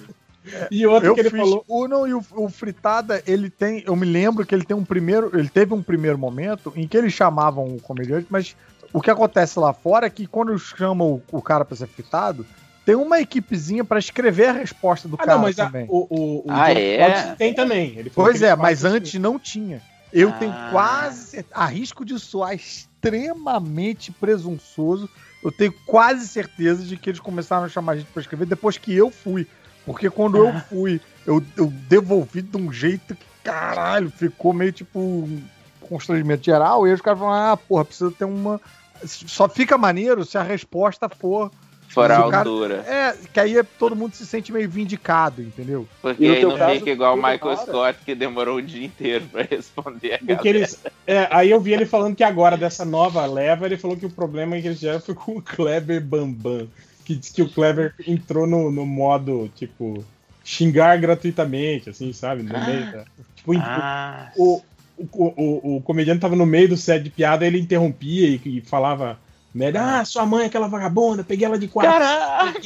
E 0.70 0.86
outro 0.86 1.08
eu 1.10 1.14
que 1.14 1.20
ele 1.20 1.30
fiz 1.30 1.38
falou. 1.40 1.64
o 1.68 1.86
não 1.86 2.06
e 2.08 2.14
o, 2.14 2.24
o 2.32 2.48
fritada 2.48 3.22
ele 3.26 3.50
tem 3.50 3.82
eu 3.86 3.94
me 3.94 4.06
lembro 4.06 4.46
que 4.46 4.54
ele 4.54 4.64
tem 4.64 4.76
um 4.76 4.84
primeiro 4.84 5.30
ele 5.38 5.48
teve 5.48 5.74
um 5.74 5.82
primeiro 5.82 6.16
momento 6.16 6.72
em 6.74 6.88
que 6.88 6.96
eles 6.96 7.12
chamavam 7.12 7.66
o 7.66 7.80
comediante 7.80 8.26
mas 8.30 8.56
o 8.92 9.00
que 9.02 9.10
acontece 9.10 9.58
lá 9.58 9.72
fora 9.72 10.06
é 10.06 10.10
que 10.10 10.26
quando 10.26 10.58
chamam 10.58 11.22
o, 11.30 11.38
o 11.38 11.42
cara 11.42 11.64
pra 11.64 11.76
ser 11.76 11.86
fritado 11.88 12.46
tem 12.86 12.94
uma 12.94 13.20
equipezinha 13.20 13.84
pra 13.84 13.98
escrever 13.98 14.46
a 14.48 14.52
resposta 14.52 15.06
do 15.06 15.16
Ah, 15.16 15.18
cara 15.18 15.34
não, 15.34 15.42
mas 15.42 15.58
a- 15.58 15.66
também 15.66 15.86
o, 15.90 16.06
o, 16.08 16.38
o 16.38 16.44
Ah, 16.48 16.72
é? 16.72 17.34
Tem 17.36 17.52
também. 17.54 17.94
Ele 17.98 18.08
pois 18.08 18.40
é 18.42 18.56
mas 18.56 18.82
assim. 18.84 18.96
antes 18.96 19.14
não 19.20 19.38
tinha 19.38 19.82
eu 20.12 20.30
Ah. 20.30 20.32
tenho 20.32 20.54
quase 20.72 21.44
arrisco 21.52 22.04
de 22.04 22.18
soar 22.18 22.54
extremamente 22.54 24.10
presunçoso 24.12 25.08
eu 25.42 25.50
tenho 25.50 25.72
quase 25.86 26.26
certeza 26.28 26.84
de 26.84 26.96
que 26.96 27.08
eles 27.10 27.20
começaram 27.20 27.64
a 27.64 27.68
chamar 27.68 27.92
a 27.92 27.96
gente 27.96 28.08
pra 28.12 28.20
escrever 28.20 28.46
depois 28.46 28.76
que 28.76 28.94
eu 28.94 29.10
fui 29.10 29.46
porque 29.86 30.10
quando 30.10 30.38
eu 30.38 30.52
fui, 30.68 31.00
eu, 31.26 31.42
eu 31.56 31.66
devolvi 31.88 32.42
de 32.42 32.56
um 32.56 32.72
jeito 32.72 33.14
que, 33.14 33.24
caralho, 33.42 34.10
ficou 34.10 34.52
meio 34.52 34.72
tipo 34.72 34.98
um 34.98 35.42
constrangimento 35.80 36.44
geral. 36.44 36.86
E 36.86 36.90
aí 36.90 36.94
os 36.94 37.00
caras 37.00 37.18
falaram, 37.20 37.52
ah, 37.52 37.56
porra, 37.56 37.84
precisa 37.84 38.10
ter 38.10 38.24
uma. 38.24 38.60
Só 39.04 39.48
fica 39.48 39.76
maneiro 39.78 40.24
se 40.24 40.36
a 40.38 40.42
resposta 40.42 41.08
for. 41.08 41.50
Fora 41.88 42.14
se 42.14 42.20
a 42.20 42.38
altura. 42.38 42.74
É, 42.86 43.16
que 43.32 43.40
aí 43.40 43.60
todo 43.76 43.96
mundo 43.96 44.14
se 44.14 44.24
sente 44.24 44.52
meio 44.52 44.70
vindicado, 44.70 45.42
entendeu? 45.42 45.88
Porque 46.00 46.22
E 46.24 46.30
aí 46.30 46.44
não 46.44 46.56
caso, 46.56 46.74
fica 46.78 46.90
igual 46.90 47.14
o 47.14 47.20
toda 47.20 47.32
Michael? 47.32 47.56
Scott, 47.56 47.98
que 48.04 48.14
demorou 48.14 48.58
o 48.58 48.62
dia 48.62 48.86
inteiro 48.86 49.26
pra 49.26 49.42
responder 49.42 50.14
a 50.14 50.18
Porque 50.18 50.34
galera. 50.52 50.58
eles. 50.58 50.80
é, 51.04 51.26
aí 51.32 51.50
eu 51.50 51.60
vi 51.60 51.72
ele 51.72 51.86
falando 51.86 52.14
que 52.14 52.22
agora, 52.22 52.56
dessa 52.56 52.84
nova 52.84 53.26
leva, 53.26 53.66
ele 53.66 53.76
falou 53.76 53.96
que 53.96 54.06
o 54.06 54.10
problema 54.10 54.60
que 54.60 54.68
eles 54.68 54.78
tiveram 54.78 55.00
foi 55.00 55.16
com 55.16 55.38
o 55.38 55.42
Kleber 55.42 56.00
Bambam. 56.00 56.68
Que 57.10 57.16
diz 57.16 57.30
que 57.30 57.42
o 57.42 57.48
Kleber 57.48 57.92
entrou 58.06 58.46
no, 58.46 58.70
no 58.70 58.86
modo, 58.86 59.50
tipo, 59.56 60.04
xingar 60.44 60.96
gratuitamente, 61.00 61.90
assim, 61.90 62.12
sabe? 62.12 62.44
No 62.44 62.64
meio 62.64 62.92
da. 62.92 63.04
Tipo, 63.34 63.52
Ah, 63.58 64.30
o, 64.36 64.62
o, 64.96 65.08
o, 65.12 65.76
o 65.76 65.82
comediante 65.82 66.20
tava 66.20 66.36
no 66.36 66.46
meio 66.46 66.68
do 66.68 66.76
set 66.76 67.02
de 67.02 67.10
piada, 67.10 67.44
ele 67.44 67.58
interrompia 67.58 68.28
e, 68.28 68.40
e 68.44 68.60
falava. 68.60 69.18
Merda, 69.52 69.98
ah, 69.98 70.04
sua 70.04 70.24
mãe 70.24 70.44
é 70.44 70.46
aquela 70.46 70.68
vagabunda, 70.68 71.24
peguei 71.24 71.44
ela 71.44 71.58
de 71.58 71.66
quatro. 71.66 71.90
Caraca! 71.90 72.60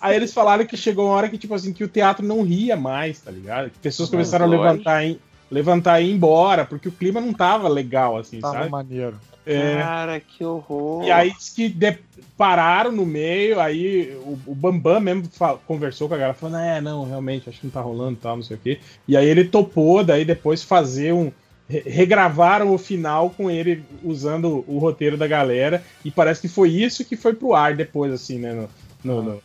Aí 0.00 0.16
eles 0.16 0.32
falaram 0.32 0.64
que 0.64 0.78
chegou 0.78 1.04
uma 1.04 1.14
hora 1.14 1.28
que, 1.28 1.36
tipo 1.36 1.52
assim, 1.52 1.74
que 1.74 1.84
o 1.84 1.88
teatro 1.88 2.24
não 2.24 2.42
ria 2.42 2.74
mais, 2.78 3.20
tá 3.20 3.30
ligado? 3.30 3.68
Que 3.68 3.78
pessoas 3.78 4.08
Mas 4.08 4.12
começaram 4.12 4.46
a 4.46 4.48
levantar 4.48 5.04
em, 5.04 5.18
levantar 5.50 6.00
e 6.00 6.06
ir 6.08 6.14
embora, 6.14 6.64
porque 6.64 6.88
o 6.88 6.92
clima 6.92 7.20
não 7.20 7.34
tava 7.34 7.68
legal, 7.68 8.16
assim, 8.16 8.40
Tava 8.40 8.60
sabe? 8.60 8.70
maneiro. 8.70 9.20
É, 9.44 9.76
Cara, 9.76 10.18
que 10.20 10.44
horror. 10.44 11.04
e 11.04 11.10
aí 11.12 11.32
diz 11.32 11.50
que 11.50 11.68
de- 11.68 11.98
pararam 12.36 12.92
no 12.92 13.06
meio, 13.06 13.58
aí 13.60 14.14
o, 14.24 14.38
o 14.46 14.54
Bambam 14.54 15.00
mesmo 15.00 15.24
conversou 15.66 16.08
com 16.08 16.14
a 16.14 16.18
galera, 16.18 16.34
falando, 16.34 16.62
é, 16.62 16.80
não, 16.80 17.04
realmente, 17.04 17.48
acho 17.48 17.60
que 17.60 17.66
não 17.66 17.72
tá 17.72 17.80
rolando 17.80 18.18
tal, 18.20 18.36
não 18.36 18.42
sei 18.42 18.56
o 18.56 18.60
quê. 18.60 18.78
E 19.08 19.16
aí 19.16 19.26
ele 19.26 19.44
topou, 19.44 20.04
daí 20.04 20.24
depois 20.24 20.62
fazer 20.62 21.12
um. 21.14 21.32
re- 21.68 21.82
Regravaram 21.86 22.72
o 22.74 22.78
final 22.78 23.30
com 23.30 23.50
ele 23.50 23.82
usando 24.04 24.64
o 24.68 24.78
roteiro 24.78 25.16
da 25.16 25.26
galera, 25.26 25.82
e 26.04 26.10
parece 26.10 26.40
que 26.42 26.48
foi 26.48 26.70
isso 26.70 27.04
que 27.04 27.16
foi 27.16 27.32
pro 27.34 27.54
ar 27.54 27.74
depois, 27.74 28.12
assim, 28.12 28.38
né? 28.38 28.52
no- 28.52 28.68
no- 29.02 29.22
no- 29.22 29.42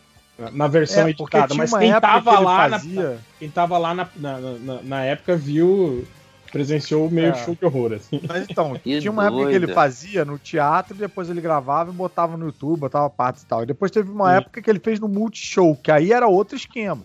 na- 0.52 0.66
versão 0.68 1.06
É, 1.06 1.10
editada. 1.10 1.54
Mas 1.54 1.70
quem 1.72 2.00
tava 2.00 2.38
lá 2.40 2.68
na, 2.68 2.78
fazia- 2.78 3.18
quem 3.38 3.50
tava 3.50 3.78
lá 3.78 3.94
na, 3.94 4.08
na- 4.16 4.82
na 4.82 5.04
época 5.04 5.36
viu, 5.36 6.04
presenciou 6.52 7.10
meio 7.10 7.30
É. 7.30 7.34
show 7.34 7.56
de 7.56 7.64
horror, 7.64 7.94
assim. 7.94 8.20
Mas 8.28 8.48
então, 8.48 8.74
Que 8.84 9.00
tinha 9.00 9.10
uma 9.10 9.26
época 9.26 9.46
que 9.48 9.54
ele 9.54 9.66
doida. 9.66 9.74
fazia 9.74 10.24
no 10.24 10.38
teatro, 10.38 10.94
depois 10.96 11.28
ele 11.30 11.40
gravava 11.40 11.90
e 11.90 11.94
botava 11.94 12.36
no 12.36 12.46
YouTube, 12.46 12.78
botava 12.80 13.08
partes 13.10 13.42
e 13.42 13.46
tal. 13.46 13.62
E 13.62 13.66
depois 13.66 13.90
teve 13.90 14.10
uma 14.10 14.30
Sim. 14.30 14.36
época 14.36 14.62
que 14.62 14.70
ele 14.70 14.78
fez 14.78 15.00
no 15.00 15.08
Multishow, 15.08 15.74
que 15.74 15.90
aí 15.90 16.12
era 16.12 16.28
outro 16.28 16.54
esquema. 16.56 17.02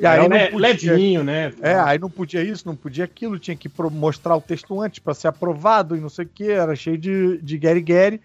E 0.00 0.06
Era 0.06 0.22
aí 0.22 0.28
não 0.28 0.38
podia- 0.50 0.92
levinho, 0.92 1.22
né? 1.22 1.52
É, 1.60 1.74
aí 1.74 1.98
não 1.98 2.10
podia 2.10 2.42
isso, 2.42 2.66
não 2.66 2.74
podia 2.74 3.04
aquilo, 3.04 3.38
tinha 3.38 3.56
que 3.56 3.70
mostrar 3.92 4.34
o 4.36 4.40
texto 4.40 4.80
antes 4.80 4.98
pra 4.98 5.14
ser 5.14 5.28
aprovado 5.28 5.96
e 5.96 6.00
não 6.00 6.08
sei 6.08 6.24
o 6.24 6.28
que, 6.28 6.50
era 6.50 6.74
cheio 6.74 6.96
de, 6.98 7.38
de 7.42 7.58
Gary 7.58 7.80
Gary. 7.82 8.20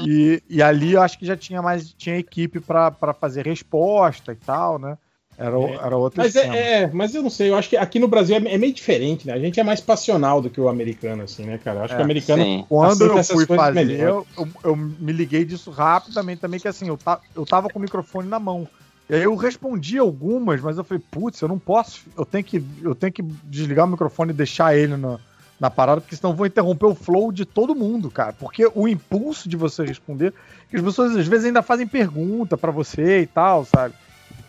E, 0.00 0.42
e 0.48 0.62
ali 0.62 0.94
eu 0.94 1.02
acho 1.02 1.18
que 1.18 1.26
já 1.26 1.36
tinha 1.36 1.60
mais 1.62 1.92
tinha 1.92 2.16
equipe 2.16 2.58
pra 2.58 2.90
fazer 3.20 3.46
resposta 3.46 4.32
e 4.32 4.36
tal, 4.36 4.78
né? 4.78 4.96
Era, 5.42 5.58
É. 5.58 5.86
era 5.86 5.96
outro 5.96 6.20
Mas 6.20 6.36
é, 6.36 6.82
é, 6.82 6.90
mas 6.92 7.14
eu 7.14 7.22
não 7.22 7.30
sei, 7.30 7.50
eu 7.50 7.56
acho 7.56 7.68
que 7.68 7.76
aqui 7.76 7.98
no 7.98 8.06
Brasil 8.08 8.36
é, 8.36 8.38
é 8.38 8.58
meio 8.58 8.72
diferente, 8.72 9.26
né? 9.26 9.32
A 9.32 9.38
gente 9.38 9.58
é 9.58 9.64
mais 9.64 9.80
passional 9.80 10.40
do 10.40 10.48
que 10.48 10.60
o 10.60 10.68
americano, 10.68 11.22
assim, 11.22 11.44
né, 11.44 11.58
cara? 11.58 11.80
Eu 11.80 11.84
acho 11.84 11.94
É, 11.94 11.96
que 11.96 12.02
o 12.02 12.04
americano. 12.04 12.44
sim. 12.44 12.64
Quando 12.68 13.02
eu 13.04 13.24
fui 13.24 13.46
fazer, 13.46 13.90
eu, 14.00 14.26
eu- 14.36 14.48
eu 14.64 14.76
me 14.76 15.12
liguei 15.12 15.44
disso 15.44 15.70
rapidamente 15.70 16.40
também, 16.40 16.60
que 16.60 16.68
assim, 16.68 16.88
eu, 16.88 16.96
ta, 16.96 17.20
eu 17.34 17.44
tava 17.44 17.68
com 17.68 17.78
o 17.78 17.82
microfone 17.82 18.28
na 18.28 18.38
mão. 18.38 18.68
E 19.10 19.14
aí 19.16 19.22
eu 19.24 19.34
respondi 19.34 19.98
algumas, 19.98 20.60
mas 20.60 20.78
eu 20.78 20.84
falei, 20.84 21.02
putz, 21.10 21.40
eu 21.40 21.48
não 21.48 21.58
posso, 21.58 22.02
eu 22.16 22.24
tenho 22.24 22.44
que, 22.44 22.62
eu 22.82 22.94
tenho 22.94 23.12
que 23.12 23.22
desligar 23.44 23.84
o 23.86 23.90
microfone 23.90 24.30
e 24.30 24.34
deixar 24.34 24.76
ele 24.76 24.96
na, 24.96 25.18
na 25.60 25.68
parada, 25.70 26.00
porque 26.00 26.16
senão 26.16 26.30
eu 26.32 26.36
vou 26.36 26.46
interromper 26.46 26.86
o 26.86 26.94
flow 26.94 27.32
de 27.32 27.44
todo 27.44 27.74
mundo, 27.74 28.10
cara. 28.10 28.32
Porque 28.32 28.70
o 28.74 28.86
impulso 28.88 29.48
de 29.48 29.56
você 29.56 29.84
responder, 29.84 30.32
que 30.70 30.76
as 30.76 30.82
pessoas 30.82 31.16
às 31.16 31.26
vezes 31.26 31.46
ainda 31.46 31.62
fazem 31.62 31.86
pergunta 31.86 32.56
pra 32.56 32.70
você 32.70 33.20
e 33.20 33.26
tal, 33.26 33.64
sabe? 33.64 33.94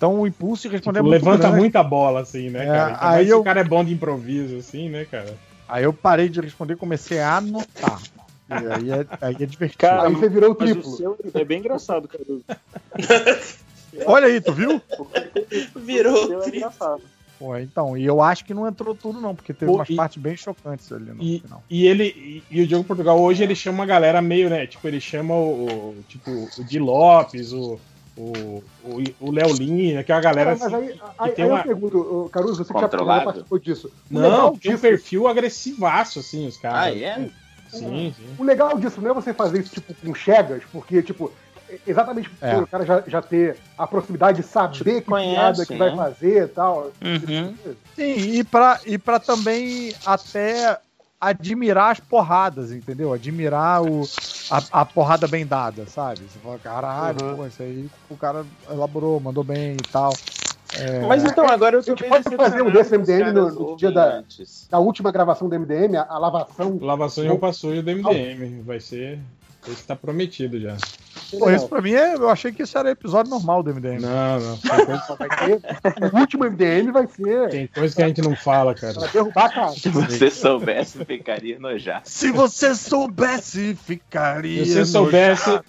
Então 0.03 0.19
o 0.19 0.27
impulso 0.27 0.63
de 0.63 0.75
responder 0.75 0.99
Tipo, 0.99 1.07
é 1.07 1.11
muito 1.13 1.23
levanta 1.23 1.43
grande. 1.43 1.57
muita 1.61 1.81
bola, 1.81 2.19
assim, 2.23 2.49
né, 2.49 2.63
É, 2.63 2.65
cara? 2.65 2.87
Ainda 2.95 3.09
aí 3.09 3.29
eu- 3.29 3.39
o 3.39 3.43
cara 3.45 3.61
é 3.61 3.63
bom 3.63 3.85
de 3.85 3.93
improviso, 3.93 4.57
assim, 4.57 4.89
né, 4.89 5.05
cara? 5.05 5.33
Aí 5.65 5.85
eu 5.85 5.93
parei 5.93 6.27
de 6.27 6.41
responder 6.41 6.73
e 6.73 6.75
comecei 6.75 7.19
a 7.21 7.37
anotar. 7.37 8.01
E 8.49 8.53
aí 8.53 8.91
é, 8.91 9.05
aí 9.21 9.35
é 9.39 9.45
divertido. 9.45 9.77
Cara, 9.77 10.09
Aí 10.09 10.13
você 10.13 10.27
virou 10.27 10.51
o 10.51 10.55
triplo. 10.55 10.91
o 10.91 10.97
seu 10.97 11.17
é 11.33 11.45
bem 11.45 11.59
engraçado, 11.59 12.09
Caruso. 12.09 12.43
Olha 14.05 14.27
aí, 14.27 14.41
tu 14.41 14.51
viu? 14.51 14.81
Virou 15.77 16.13
O 16.25 16.27
seu 16.27 16.39
é 16.39 16.41
triplo. 16.43 16.57
engraçado. 16.57 17.01
Pô, 17.39 17.57
então, 17.57 17.97
e 17.97 18.05
eu 18.05 18.21
acho 18.21 18.43
que 18.43 18.53
não 18.53 18.67
entrou 18.67 18.93
tudo, 18.93 19.21
não, 19.21 19.33
porque 19.33 19.53
teve 19.53 19.71
Pô, 19.71 19.77
umas 19.77 19.89
e- 19.89 19.95
partes 19.95 20.21
bem 20.21 20.35
chocantes 20.35 20.91
ali 20.91 21.11
no 21.13 21.23
E, 21.23 21.39
final. 21.39 21.63
e 21.69 21.87
ele 21.87 22.03
e, 22.05 22.43
e 22.51 22.61
o 22.61 22.67
Diogo 22.67 22.83
Portugal 22.83 23.17
hoje 23.21 23.41
ele 23.41 23.55
chama 23.55 23.79
uma 23.79 23.85
galera 23.85 24.21
meio, 24.21 24.49
né? 24.49 24.67
Tipo, 24.67 24.85
ele 24.85 24.99
chama 24.99 25.33
o, 25.33 25.91
o- 25.91 26.03
tipo 26.09 26.29
o 26.29 26.63
Di 26.65 26.77
Lopes, 26.79 27.53
o 27.53 27.79
o 28.17 28.63
o 29.19 29.31
Léo 29.31 29.53
Lima, 29.53 30.03
que 30.03 30.11
é 30.11 30.15
uma 30.15 30.21
galera 30.21 30.55
Cara, 30.55 30.69
mas 30.71 30.73
assim, 30.73 30.91
aí, 30.93 31.01
aí, 31.17 31.31
tem 31.31 31.45
aí 31.45 31.51
uma- 31.51 31.59
eu 31.59 31.63
pergunto, 31.63 32.29
Caruso, 32.31 32.63
você 32.63 32.73
que 32.73 32.79
já 32.79 32.87
participou 32.87 33.59
disso. 33.59 33.87
O 34.11 34.13
Não, 34.13 34.51
tem 34.51 34.71
um 34.71 34.75
disso- 34.75 34.81
perfil 34.81 35.27
agressivaço, 35.27 36.19
assim, 36.19 36.47
os 36.47 36.57
caras. 36.57 36.79
Ah, 36.93 36.97
é? 36.97 37.29
Sim, 37.69 38.13
sim. 38.15 38.35
O 38.37 38.43
legal 38.43 38.77
disso 38.77 39.01
não 39.01 39.11
é 39.11 39.13
você 39.13 39.33
fazer 39.33 39.59
isso 39.61 39.73
tipo 39.73 39.95
com 39.95 40.13
chegas, 40.13 40.61
porque, 40.71 41.01
tipo, 41.01 41.31
é- 41.67 41.79
exatamente 41.87 42.29
por 42.29 42.45
É. 42.47 42.57
o 42.57 42.67
cara 42.67 42.85
já, 42.85 43.03
já 43.07 43.21
ter 43.21 43.57
a 43.77 43.87
proximidade 43.87 44.41
de 44.41 44.47
saber 44.47 45.01
que 45.01 45.07
conhece, 45.09 45.33
piada 45.33 45.65
que 45.65 45.75
vai 45.75 45.89
né? 45.89 45.95
fazer 45.95 46.43
e 46.43 46.47
tal. 46.49 46.91
Uhum. 47.01 47.55
Sim, 47.95 48.13
e 48.37 48.43
pra, 48.43 48.79
e 48.85 48.97
pra 48.99 49.19
também 49.19 49.95
até 50.05 50.77
admirar 51.29 51.91
as 51.91 51.99
porradas, 51.99 52.71
entendeu? 52.71 53.13
Admirar 53.13 53.81
o, 53.83 54.03
a, 54.49 54.81
a 54.81 54.85
porrada 54.85 55.27
bem 55.27 55.45
dada, 55.45 55.85
sabe? 55.87 56.21
Você 56.21 56.39
fala, 56.39 56.59
caralho, 56.59 57.17
Uhum. 57.23 57.35
pô, 57.37 57.47
isso 57.47 57.61
aí 57.61 57.87
o 58.09 58.17
cara 58.17 58.45
elaborou, 58.69 59.19
mandou 59.19 59.43
bem 59.43 59.73
e 59.73 59.91
tal. 59.91 60.13
É, 60.79 61.07
Mas 61.07 61.23
então, 61.23 61.47
agora 61.47 61.75
eu 61.75 61.83
tô 61.83 61.95
bem 61.95 62.09
pode 62.09 62.35
fazer 62.35 62.61
um 62.63 62.71
desse 62.71 62.97
MDM 62.97 63.31
no, 63.31 63.51
no 63.51 63.75
dia 63.75 63.91
da, 63.91 64.17
antes. 64.17 64.67
da 64.69 64.79
última 64.79 65.11
gravação 65.11 65.47
do 65.47 65.55
MDM, 65.55 65.95
a, 65.97 66.03
a 66.09 66.17
lavação. 66.17 66.79
Lavação 66.81 67.23
e 67.23 67.27
eu 67.27 67.37
passou 67.37 67.73
e 67.75 67.79
o 67.79 67.83
do 67.83 67.91
MDM. 67.91 68.63
Vai 68.63 68.79
ser. 68.79 69.19
Esse 69.67 69.83
tá 69.83 69.95
prometido 69.95 70.59
já. 70.59 70.75
pô, 71.37 71.49
isso 71.49 71.67
pra 71.67 71.81
mim, 71.81 71.93
é, 71.93 72.15
eu 72.15 72.29
achei 72.29 72.51
que 72.51 72.63
isso 72.63 72.77
era 72.77 72.91
episódio 72.91 73.29
normal 73.29 73.63
do 73.63 73.73
MDM. 73.73 74.01
Não, 74.01 74.39
não. 74.39 74.55
Vai 74.57 76.11
o 76.11 76.17
último 76.17 76.43
MDM 76.45 76.91
vai 76.91 77.07
ser 77.07 77.49
tem 77.49 77.67
coisa 77.67 77.95
que 77.95 78.03
a 78.03 78.07
gente 78.07 78.21
não 78.21 78.35
fala, 78.35 78.75
cara. 78.75 78.93
pra 78.93 79.07
derrubar 79.07 79.45
a 79.45 79.49
casa. 79.49 79.79
Se 79.79 79.89
você 79.89 80.29
soubesse, 80.29 81.03
ficaria 81.05 81.59
nojado. 81.59 82.01
Se 82.05 82.31
você 82.31 82.75
soubesse, 82.75 83.75
ficaria. 83.75 84.65
Se 84.65 84.73
você 84.73 84.85
soubesse. 84.85 85.59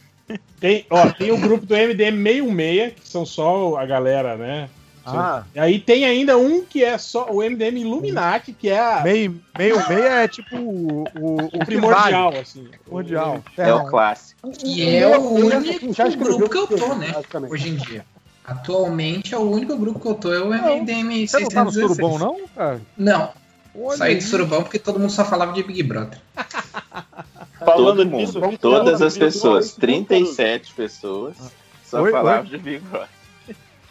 Tem, 0.59 0.87
ó, 0.89 1.11
tem 1.11 1.31
o 1.33 1.39
grupo 1.39 1.67
do 1.67 1.75
MDM 1.75 2.17
616, 2.23 2.95
que 2.95 3.09
são 3.09 3.27
só 3.27 3.77
a 3.77 3.85
galera, 3.85 4.37
né? 4.37 4.69
Ah, 5.07 5.45
E 5.55 5.59
aí 5.59 5.79
tem 5.79 6.05
ainda 6.05 6.37
um 6.39 6.65
que 6.65 6.83
é 6.83 6.97
só 6.97 7.31
o 7.31 7.43
MDM 7.43 7.81
Illuminati, 7.83 8.53
que 8.53 8.71
é 8.71 8.79
a- 8.81 9.03
meio, 9.03 9.41
meio, 9.57 9.89
meio 9.89 10.03
é 10.05 10.27
tipo 10.27 10.57
o, 10.57 11.05
o, 11.15 11.45
o 11.53 11.65
primordial, 11.65 12.33
assim. 12.41 12.69
Primordial. 12.85 13.43
É 13.57 13.73
o 13.75 13.85
clássico. 13.85 14.41
E 14.65 14.83
é 14.83 15.07
o 15.19 15.37
Ele, 15.39 15.45
único 15.57 16.03
assim, 16.03 16.19
grupo 16.19 16.49
que 16.49 16.57
eu 16.57 16.67
tô, 16.67 16.77
tudo, 16.77 16.95
né? 16.97 17.15
Hoje 17.51 17.69
em 17.69 17.77
dia. 17.77 18.05
Atualmente 18.47 19.35
é 19.35 19.39
o 19.39 19.51
único 19.51 19.77
grupo 19.77 19.99
que 20.01 20.07
eu 20.07 20.15
tô, 20.15 20.33
é 20.33 20.41
o 20.41 20.53
MDM 20.53 21.27
Você 21.27 21.41
não 21.41 21.49
tá 21.49 21.65
no 21.65 21.71
616. 21.73 21.97
surubom, 21.97 22.19
não, 22.19 22.49
cara? 22.55 22.81
Não. 22.97 23.31
Olha 23.77 23.97
Saí 23.97 24.11
aí. 24.13 24.17
do 24.19 24.23
surubão 24.23 24.63
porque 24.63 24.79
todo 24.79 24.99
mundo 25.01 25.11
só 25.11 25.25
falava 25.25 25.53
de 25.53 25.63
Big 25.63 25.83
Brother. 25.83 26.21
Falando 27.59 28.05
Todo 28.05 28.17
nisso, 28.17 28.41
mundo, 28.41 28.59
todas 28.59 29.01
as 29.01 29.17
pessoas, 29.17 29.73
Brother. 29.73 29.81
37 30.07 30.75
pessoas, 30.75 31.37
só 31.85 32.03
Oi, 32.03 32.11
falavam 32.11 32.43
oi. 32.43 32.49
de 32.51 32.59
Big 32.59 32.79
Brother. 32.81 33.09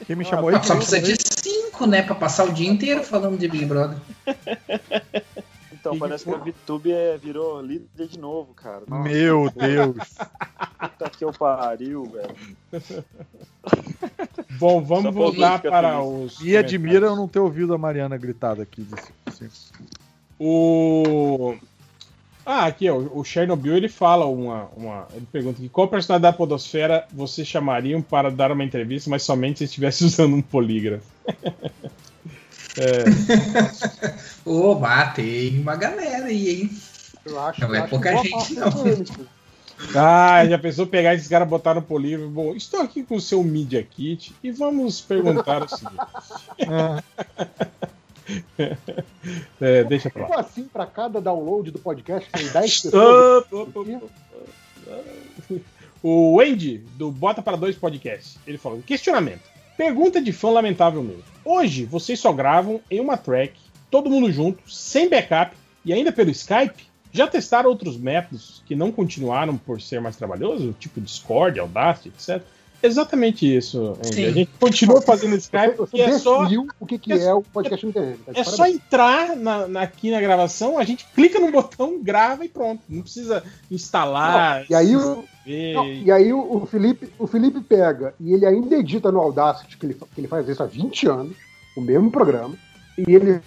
Quem 0.06 0.16
me 0.16 0.26
chamou 0.26 0.50
aí? 0.50 0.64
Só 0.64 0.76
precisa 0.76 1.02
de 1.02 1.16
cinco, 1.20 1.86
né? 1.86 2.02
Pra 2.02 2.16
passar 2.16 2.46
o 2.46 2.54
dia 2.54 2.70
inteiro 2.70 3.04
falando 3.04 3.38
de 3.38 3.48
Big 3.48 3.66
Brother. 3.66 3.98
Então, 5.84 6.00
parece 6.00 6.24
que 6.24 6.32
a 6.32 6.38
VTube 6.38 6.94
é, 6.94 7.18
virou 7.18 7.60
líder 7.60 8.08
de 8.08 8.18
novo, 8.18 8.54
cara. 8.54 8.84
Nossa, 8.88 9.04
Meu 9.04 9.50
Deus. 9.54 9.98
puta 10.80 11.10
que 11.10 11.26
eu 11.26 11.34
pariu, 11.34 12.06
velho. 12.06 12.34
Bom, 14.58 14.82
vamos 14.82 15.04
Só 15.04 15.12
voltar 15.12 15.62
para 15.62 16.02
os. 16.02 16.40
E 16.40 16.56
admira 16.56 17.08
eu 17.08 17.18
não 17.18 17.28
ter 17.28 17.40
ouvido 17.40 17.74
a 17.74 17.78
Mariana 17.78 18.16
gritar 18.16 18.56
daqui. 18.56 18.84
Desse, 18.84 19.12
assim. 19.26 19.50
O. 20.40 21.56
Ah, 22.46 22.66
aqui, 22.66 22.90
ó, 22.90 22.98
o 22.98 23.24
Chernobyl 23.24 23.78
ele 23.78 23.88
fala 23.88 24.26
uma, 24.26 24.66
uma. 24.76 25.08
Ele 25.14 25.26
pergunta 25.32 25.60
aqui: 25.60 25.70
qual 25.70 25.88
personagem 25.88 26.22
da 26.22 26.34
Podosfera 26.34 27.08
vocês 27.12 27.48
chamariam 27.48 28.02
para 28.02 28.30
dar 28.30 28.52
uma 28.52 28.64
entrevista, 28.64 29.10
mas 29.10 29.24
somente 29.24 29.60
se 29.60 29.66
estivesse 29.66 30.04
usando 30.06 30.36
um 30.36 30.42
polígrafo? 30.42 31.06
é, 32.78 33.04
Oba, 34.46 35.06
tem 35.08 35.58
uma 35.60 35.76
galera 35.76 36.26
aí, 36.26 36.50
hein? 36.50 36.70
Eu 37.26 37.40
acho, 37.40 37.62
Não 37.62 37.70
eu 37.70 37.76
é 37.76 37.80
acho 37.80 37.90
pouca 37.90 38.12
que 38.18 38.28
gente, 38.28 38.56
não. 38.56 38.70
ah, 39.96 40.46
já 40.46 40.60
pensou 40.60 40.86
pegar 40.86 41.16
esses 41.16 41.30
caras 41.30 41.48
botar 41.48 41.74
no 41.74 41.82
polígrafo? 41.82 42.30
Bom, 42.30 42.54
estou 42.54 42.82
aqui 42.82 43.04
com 43.04 43.16
o 43.16 43.22
seu 43.22 43.42
Media 43.42 43.82
Kit 43.82 44.36
e 44.44 44.52
vamos 44.52 45.00
perguntar 45.00 45.64
o 45.64 45.70
seguinte. 45.70 45.96
É, 49.62 49.84
deixa 49.84 50.10
pra 50.10 50.28
lá. 50.28 50.40
Assim, 50.40 50.64
pra 50.66 50.86
cada 50.86 51.22
download 51.22 51.72
do 51.72 51.80
podcast, 51.80 52.30
tem 52.32 52.48
10 52.48 52.82
pessoas. 52.82 53.46
O 56.02 56.42
Andy, 56.42 56.80
do 56.98 57.10
Bota 57.12 57.42
para 57.42 57.56
Dois 57.56 57.78
Podcast, 57.78 58.38
ele 58.46 58.58
falou: 58.58 58.82
questionamento. 58.82 59.42
Pergunta 59.78 60.22
de 60.22 60.32
fã 60.32 60.50
lamentável 60.50 61.02
meu. 61.02 61.20
Hoje 61.44 61.86
vocês 61.86 62.20
só 62.20 62.32
gravam 62.32 62.82
em 62.92 63.00
uma 63.00 63.18
track, 63.18 63.54
todo 63.90 64.10
mundo 64.10 64.32
junto, 64.32 64.70
sem 64.70 65.10
backup 65.10 65.56
e 65.84 65.94
ainda 65.94 66.12
pelo 66.12 66.30
Skype? 66.30 66.88
Já 67.12 67.28
testaram 67.28 67.70
outros 67.70 67.96
métodos 67.96 68.64
que 68.66 68.76
não 68.76 68.92
continuaram 68.92 69.56
por 69.56 69.80
ser 69.80 70.02
mais 70.02 70.16
trabalhoso, 70.16 70.76
tipo 70.80 71.00
Discord, 71.00 71.60
Audacity, 71.60 72.10
etc? 72.10 72.44
Exatamente 72.84 73.56
isso, 73.56 73.98
Andy. 74.06 74.26
A 74.26 74.32
gente 74.32 74.52
continua 74.60 75.02
fazendo 75.02 75.36
Skype 75.38 75.70
Você 75.72 75.76
porque 75.78 76.02
é 76.02 76.20
só 76.20 76.46
o 76.80 76.86
que, 76.86 76.98
que 77.00 77.14
é 77.14 77.34
o 77.34 77.42
podcast 77.42 77.86
MDM. 77.86 78.18
Tá 78.26 78.32
é 78.36 78.44
só 78.44 78.58
parabéns. 78.58 78.76
entrar 78.76 79.36
na, 79.38 79.68
na- 79.68 79.82
aqui 79.82 80.12
na 80.12 80.20
gravação, 80.20 80.78
a 80.78 80.84
gente 80.84 81.06
clica 81.16 81.40
no 81.40 81.50
botão, 81.52 82.04
grava 82.04 82.44
e 82.44 82.50
pronto. 82.50 82.82
Não 82.90 83.02
precisa 83.02 83.42
instalar. 83.72 84.60
Não, 84.60 84.66
e 84.70 84.76
aí 84.76 84.96
o-. 84.96 85.24
Não, 85.46 85.88
e 85.88 86.12
aí 86.12 86.32
o, 86.34 86.58
o 86.64 86.66
Felipe, 86.66 87.10
o 87.20 87.28
Felipe 87.28 87.60
pega 87.62 88.14
e 88.20 88.34
ele 88.34 88.46
ainda 88.46 88.76
edita 88.78 89.12
no 89.12 89.20
Audacity, 89.20 89.78
que 89.78 89.86
ele, 89.86 89.94
que 89.94 90.22
ele 90.22 90.28
faz 90.28 90.48
isso 90.48 90.62
há 90.64 90.66
20 90.66 91.08
anos, 91.08 91.36
o 91.76 91.82
mesmo 91.82 92.10
programa, 92.12 92.56
e 92.98 93.14
ele 93.14 93.42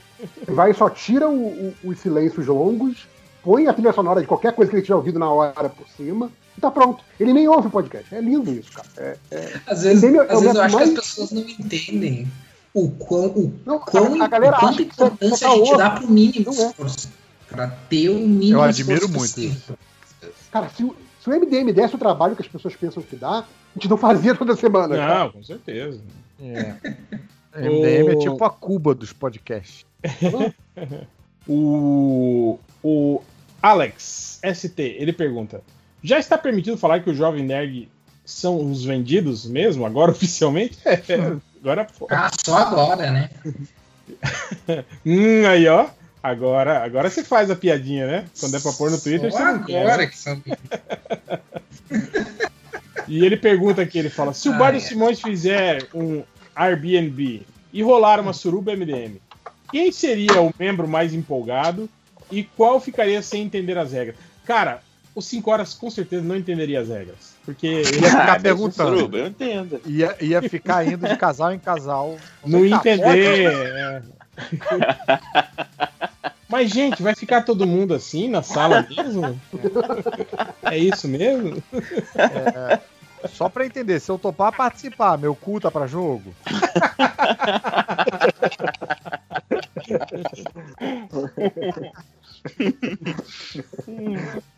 vai 0.46 0.70
e 0.70 0.74
só 0.74 0.90
tira 0.90 1.28
o- 1.28 1.46
o- 1.48 1.74
os 1.84 1.98
silêncios 1.98 2.46
longos, 2.46 3.06
põe 3.42 3.66
a 3.66 3.72
trilha 3.72 3.92
sonora 3.92 4.20
de 4.20 4.26
qualquer 4.26 4.52
coisa 4.52 4.70
que 4.70 4.76
ele 4.76 4.82
tiver 4.82 4.94
ouvido 4.96 5.18
na 5.18 5.30
hora 5.30 5.68
por 5.70 5.86
cima, 5.88 6.30
tá 6.60 6.70
pronto. 6.70 7.02
Ele 7.18 7.32
nem 7.32 7.48
ouve 7.48 7.68
o 7.68 7.70
podcast. 7.70 8.14
É 8.14 8.20
lindo 8.20 8.50
isso, 8.52 8.72
cara. 8.72 8.88
É, 8.96 9.16
é- 9.30 9.60
Às 9.66 9.82
vezes, 9.82 10.02
Entendeu? 10.02 10.22
É 10.22 10.32
às 10.32 10.40
vezes 10.40 10.54
eu 10.56 10.62
acho 10.62 10.74
mais- 10.76 10.90
que 10.92 10.98
as 10.98 11.06
pessoas 11.06 11.30
não 11.32 11.42
entendem 11.42 12.28
o 12.74 12.90
quão, 12.90 13.26
o 13.28 13.54
Não, 13.64 13.78
quão 13.78 14.20
a- 14.20 14.24
a 14.24 14.28
galera 14.28 14.56
isso 14.70 14.80
é- 14.80 14.82
importância 14.84 15.34
isso 15.34 15.44
é 15.44 15.48
a 15.48 15.54
gente 15.56 15.76
dá 15.76 15.90
pro 15.90 16.08
mínimo 16.10 16.46
Não 16.46 16.52
é. 16.62 16.66
esforço. 16.68 17.08
Pra 17.48 17.68
ter 17.68 18.08
o 18.10 18.14
mínimo 18.18 18.58
Eu 18.58 18.62
admiro 18.62 19.04
esforço 19.04 19.18
muito 19.18 19.32
possível. 19.34 19.78
Cara, 20.50 20.68
se 20.70 20.82
o, 20.84 20.96
se 21.22 21.30
o 21.30 21.32
MDM 21.32 21.72
desse 21.72 21.94
o 21.94 21.98
trabalho 21.98 22.34
que 22.36 22.42
as 22.42 22.48
pessoas 22.48 22.74
pensam 22.74 23.02
que 23.02 23.16
dá, 23.16 23.38
a 23.40 23.44
gente 23.74 23.88
não 23.88 23.96
fazia 23.96 24.34
toda 24.34 24.56
semana. 24.56 24.96
cara. 24.96 25.18
Não, 25.24 25.32
com 25.32 25.42
certeza. 25.44 26.00
É. 26.40 26.74
MDM 27.56 28.10
é 28.12 28.16
tipo 28.16 28.44
a 28.44 28.50
Cuba 28.50 28.94
dos 28.94 29.12
podcasts. 29.12 29.86
O, 31.48 32.58
o 32.82 33.22
Alex 33.62 34.40
ST, 34.52 34.82
ele 34.82 35.12
pergunta: 35.12 35.62
Já 36.06 36.18
está 36.20 36.38
permitido 36.38 36.78
falar 36.78 37.00
que 37.00 37.10
o 37.10 37.14
Jovem 37.14 37.42
Nerd 37.44 37.88
são 38.24 38.70
os 38.70 38.84
vendidos 38.84 39.44
mesmo, 39.44 39.84
agora 39.84 40.12
oficialmente? 40.12 40.78
agora 41.60 41.86
Ah, 42.10 42.30
só 42.44 42.56
agora, 42.58 43.10
né? 43.10 43.30
Hum, 45.04 45.44
aí 45.48 45.66
ó. 45.66 45.88
Agora, 46.22 46.82
agora 46.84 47.10
você 47.10 47.24
faz 47.24 47.50
a 47.50 47.56
piadinha, 47.56 48.06
né? 48.06 48.24
Quando 48.38 48.56
é 48.56 48.60
pra 48.60 48.72
pôr 48.72 48.90
no 48.90 49.00
Twitter, 49.00 49.30
Só 49.32 49.38
você 49.38 49.44
não 49.44 49.62
quer. 49.64 49.82
agora 49.82 50.06
que 50.06 50.16
são. 50.16 50.40
E 53.08 53.24
ele 53.24 53.36
pergunta 53.36 53.82
aqui, 53.82 53.98
ele 53.98 54.10
fala: 54.10 54.32
se 54.34 54.48
o 54.48 54.52
Ah, 54.54 54.58
Bar 54.58 54.70
do 54.72 54.78
é. 54.78 54.80
Simões 54.80 55.20
fizer 55.20 55.86
um 55.94 56.24
Airbnb 56.54 57.46
e 57.72 57.82
rolar 57.82 58.18
uma 58.20 58.32
suruba 58.32 58.74
MDM, 58.74 59.20
quem 59.70 59.92
seria 59.92 60.40
o 60.42 60.52
membro 60.58 60.88
mais 60.88 61.14
empolgado 61.14 61.88
e 62.32 62.42
qual 62.42 62.80
ficaria 62.80 63.22
sem 63.22 63.42
entender 63.44 63.78
as 63.78 63.92
regras? 63.92 64.16
Cara, 64.44 64.82
o 65.16 65.22
5 65.22 65.50
horas 65.50 65.72
com 65.72 65.90
certeza 65.90 66.22
não 66.22 66.36
entenderia 66.36 66.80
as 66.80 66.88
regras. 66.88 67.34
Porque 67.44 67.66
ele 67.88 68.00
Ia 68.00 68.10
ficar 68.10 68.32
Ah, 68.36 68.40
perguntando. 68.40 68.96
suruba, 68.96 69.16
eu 69.16 69.26
entendo. 69.28 69.80
Ia, 69.86 70.14
ia 70.20 70.42
ficar 70.42 70.86
indo 70.86 71.08
de 71.08 71.16
casal 71.16 71.52
em 71.54 71.58
casal. 71.58 72.16
não 72.46 72.68
Tá, 72.68 72.76
entender. 72.76 73.26
é. 73.26 74.02
Mas, 76.48 76.70
gente, 76.70 77.02
vai 77.02 77.14
ficar 77.14 77.42
todo 77.42 77.66
mundo 77.66 77.94
assim 77.94 78.28
na 78.28 78.42
sala 78.42 78.86
mesmo? 78.88 79.40
É 80.62 80.76
isso 80.78 81.08
mesmo? 81.08 81.62
É, 82.14 82.78
só 83.28 83.48
pra 83.48 83.64
entender, 83.64 83.98
se 83.98 84.10
eu 84.10 84.18
topar 84.18 84.54
participar, 84.54 85.16
meu 85.16 85.34
cu 85.34 85.58
tá 85.58 85.70
pra 85.70 85.86
jogo? 85.86 86.34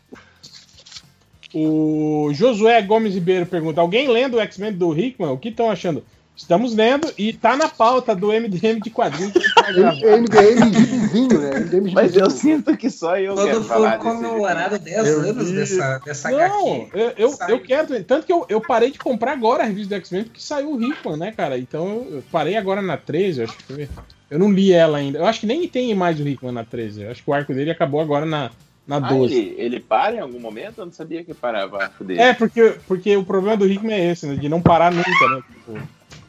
O 1.53 2.29
Josué 2.33 2.81
Gomes 2.81 3.13
Ribeiro 3.13 3.45
pergunta: 3.45 3.81
alguém 3.81 4.07
lendo 4.07 4.37
o 4.37 4.39
X-Men 4.39 4.73
do 4.73 4.97
Hickman? 4.97 5.31
O 5.31 5.37
que 5.37 5.49
estão 5.49 5.69
achando? 5.69 6.03
Estamos 6.39 6.73
lendo 6.73 7.11
e 7.17 7.33
tá 7.33 7.57
na 7.57 7.67
pauta 7.67 8.15
do 8.15 8.27
MDM 8.27 8.79
de 8.81 8.89
quadrinhos. 8.89 9.33
MDM 9.33 10.71
de 10.71 10.83
vizinho, 10.85 11.37
né? 11.37 11.59
MDM 11.59 11.89
de 11.89 11.93
Mas 11.93 12.15
eu 12.15 12.29
sinto 12.29 12.77
que 12.77 12.89
só 12.89 13.17
eu 13.17 13.35
Quando 13.35 13.47
quero 13.47 13.63
falar 13.65 13.97
desse 13.97 14.09
comemorado 14.09 14.79
10 14.79 15.07
Eu 15.07 15.19
anos 15.19 15.51
dessa, 15.51 15.97
dessa 15.97 16.31
Não, 16.31 16.87
eu, 16.93 17.13
eu, 17.17 17.37
eu 17.49 17.59
quero. 17.59 18.01
Tanto 18.05 18.25
que 18.25 18.31
eu, 18.31 18.45
eu 18.47 18.61
parei 18.61 18.89
de 18.89 18.97
comprar 18.97 19.33
agora 19.33 19.63
a 19.63 19.65
revista 19.65 19.95
do 19.95 19.97
X-Men 19.97 20.23
porque 20.23 20.39
saiu 20.39 20.75
o 20.75 20.81
Hickman, 20.81 21.17
né, 21.17 21.33
cara? 21.33 21.57
Então 21.57 22.07
eu 22.09 22.23
parei 22.31 22.55
agora 22.55 22.81
na 22.81 22.95
13, 22.95 23.41
eu 23.41 23.45
acho 23.45 23.57
que 23.57 23.63
foi. 23.63 23.89
Eu 24.31 24.39
não 24.39 24.49
li 24.49 24.71
ela 24.71 24.99
ainda. 24.99 25.19
Eu 25.19 25.25
acho 25.25 25.41
que 25.41 25.45
nem 25.45 25.67
tem 25.67 25.93
mais 25.93 26.17
o 26.21 26.27
Hickman 26.27 26.53
na 26.53 26.63
13. 26.63 27.01
Eu 27.01 27.11
acho 27.11 27.21
que 27.21 27.29
o 27.29 27.33
arco 27.33 27.53
dele 27.53 27.71
acabou 27.71 27.99
agora 27.99 28.25
na, 28.25 28.49
na 28.89 28.95
Ah, 28.97 29.13
12. 29.13 29.35
ele, 29.35 29.55
ele 29.61 29.79
para 29.79 30.15
em 30.15 30.19
algum 30.19 30.39
momento? 30.39 30.79
Eu 30.79 30.85
não 30.87 30.91
sabia 30.91 31.23
que 31.23 31.31
parava 31.33 31.83
arco 31.83 32.03
dele. 32.03 32.19
É, 32.19 32.33
porque, 32.33 32.73
porque 32.87 33.15
o 33.15 33.23
problema 33.23 33.55
do 33.55 33.67
Hickman 33.67 33.93
é 33.95 34.11
esse, 34.11 34.25
né? 34.25 34.35
De 34.35 34.49
não 34.49 34.59
parar 34.59 34.91
nunca, 34.91 35.27
né? 35.27 35.41
Tipo, 35.53 35.79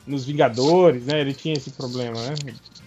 nos 0.07 0.27
Vingadores, 0.27 1.07
né? 1.07 1.21
Ele 1.23 1.33
tinha 1.33 1.55
esse 1.55 1.71
problema, 1.71 2.13
né? 2.21 2.35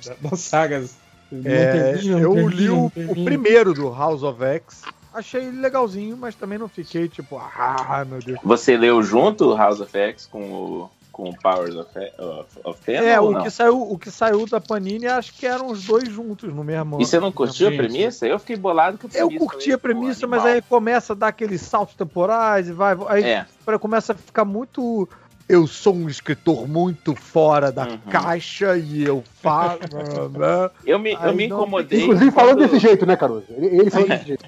Da- 0.05 0.29
Das 0.29 0.39
sagas. 0.41 0.95
É, 1.43 1.65
termina, 1.65 2.19
eu 2.19 2.31
termina, 2.33 2.55
li 2.55 2.69
o, 2.69 2.85
o 2.85 3.23
primeiro 3.25 3.73
do 3.73 3.89
House 3.91 4.21
of 4.21 4.43
X. 4.43 4.83
Achei 5.11 5.49
legalzinho, 5.49 6.15
mas 6.15 6.35
também 6.35 6.59
não 6.59 6.67
fiquei 6.67 7.07
tipo, 7.07 7.37
ah, 7.37 8.05
meu 8.07 8.19
Deus. 8.19 8.39
Você 8.43 8.77
leu 8.77 9.01
junto 9.01 9.45
o 9.49 9.57
House 9.57 9.79
of 9.79 9.97
X 9.97 10.27
com 10.27 10.51
o, 10.51 10.89
com 11.13 11.29
o 11.29 11.37
Powers 11.37 11.75
of, 11.75 11.87
of, 12.17 12.59
of 12.63 12.81
Ten 12.81 12.95
É, 12.95 13.21
o 13.21 13.31
não? 13.31 13.43
que, 13.43 13.51
saiu, 13.51 13.79
o 13.79 13.97
que 13.99 14.09
saiu 14.09 14.47
da 14.47 14.59
Panini, 14.59 15.05
acho 15.05 15.31
que 15.33 15.45
eram 15.45 15.67
os 15.67 15.83
dois 15.85 16.09
juntos 16.09 16.51
no 16.51 16.63
mesmo. 16.63 16.99
E 16.99 17.05
você 17.05 17.19
não 17.19 17.31
curtiu 17.31 17.67
a 17.67 17.71
premissa? 17.71 18.25
Eu 18.25 18.39
fiquei 18.39 18.55
bolado 18.57 18.97
com 18.97 19.07
a 19.07 19.09
Eu 19.17 19.29
curti 19.29 19.71
a 19.71 19.77
premissa, 19.77 20.25
mas 20.25 20.43
aí 20.43 20.61
começa 20.63 21.13
a 21.13 21.15
dar 21.15 21.27
aqueles 21.27 21.61
saltos 21.61 21.95
temporais 21.95 22.67
e 22.67 22.73
vai. 22.73 22.97
Aí 23.07 23.23
É. 23.23 23.45
começa 23.79 24.13
a 24.13 24.15
ficar 24.15 24.43
muito. 24.43 25.07
Eu 25.47 25.67
sou 25.67 25.93
um 25.93 26.07
escritor 26.07 26.67
muito 26.69 27.13
fora 27.15 27.69
da 27.71 27.85
Uhum. 27.85 27.97
caixa 28.09 28.77
e 28.77 29.03
eu 29.03 29.21
faço. 29.41 29.79
né? 30.39 30.69
Eu 30.85 30.97
me, 30.97 31.11
eu 31.13 31.33
me 31.35 31.45
incomodei. 31.47 32.03
Inclusive 32.03 32.31
falando 32.31 32.57
quando- 32.59 32.69
desse 32.71 32.79
jeito, 32.79 33.05
né, 33.05 33.17
Caruso? 33.17 33.45
Ele, 33.49 33.67
ele 33.81 33.89
falou 33.91 34.07
desse 34.07 34.25
jeito. 34.27 34.45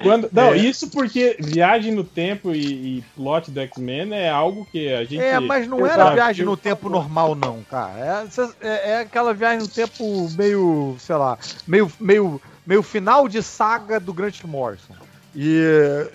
Quando, 0.00 0.28
não, 0.32 0.54
É. 0.54 0.56
isso 0.56 0.88
porque 0.90 1.36
viagem 1.40 1.92
no 1.92 2.04
tempo 2.04 2.54
e, 2.54 2.98
e 2.98 3.04
plot 3.16 3.50
do 3.50 3.58
X-Men 3.60 4.12
é 4.14 4.30
algo 4.30 4.64
que 4.70 4.92
a 4.94 5.02
gente. 5.02 5.18
É, 5.20 5.40
mas 5.40 5.66
não 5.66 5.84
era 5.84 6.14
viagem 6.14 6.46
no 6.46 6.56
tempo 6.56 6.88
normal, 6.88 7.34
não, 7.34 7.62
cara. 7.68 8.26
É, 8.62 8.66
é- 8.68 8.90
é 8.92 8.98
aquela 9.00 9.34
viagem 9.34 9.58
no 9.58 9.68
tempo 9.68 10.28
meio, 10.38 10.96
sei 11.00 11.16
lá, 11.16 11.36
meio, 11.66 11.90
meio, 11.98 12.40
meio 12.64 12.82
final 12.84 13.26
de 13.28 13.42
saga 13.42 13.98
do 13.98 14.12
Grant 14.14 14.44
Morrison. 14.44 14.94
E 15.34 16.06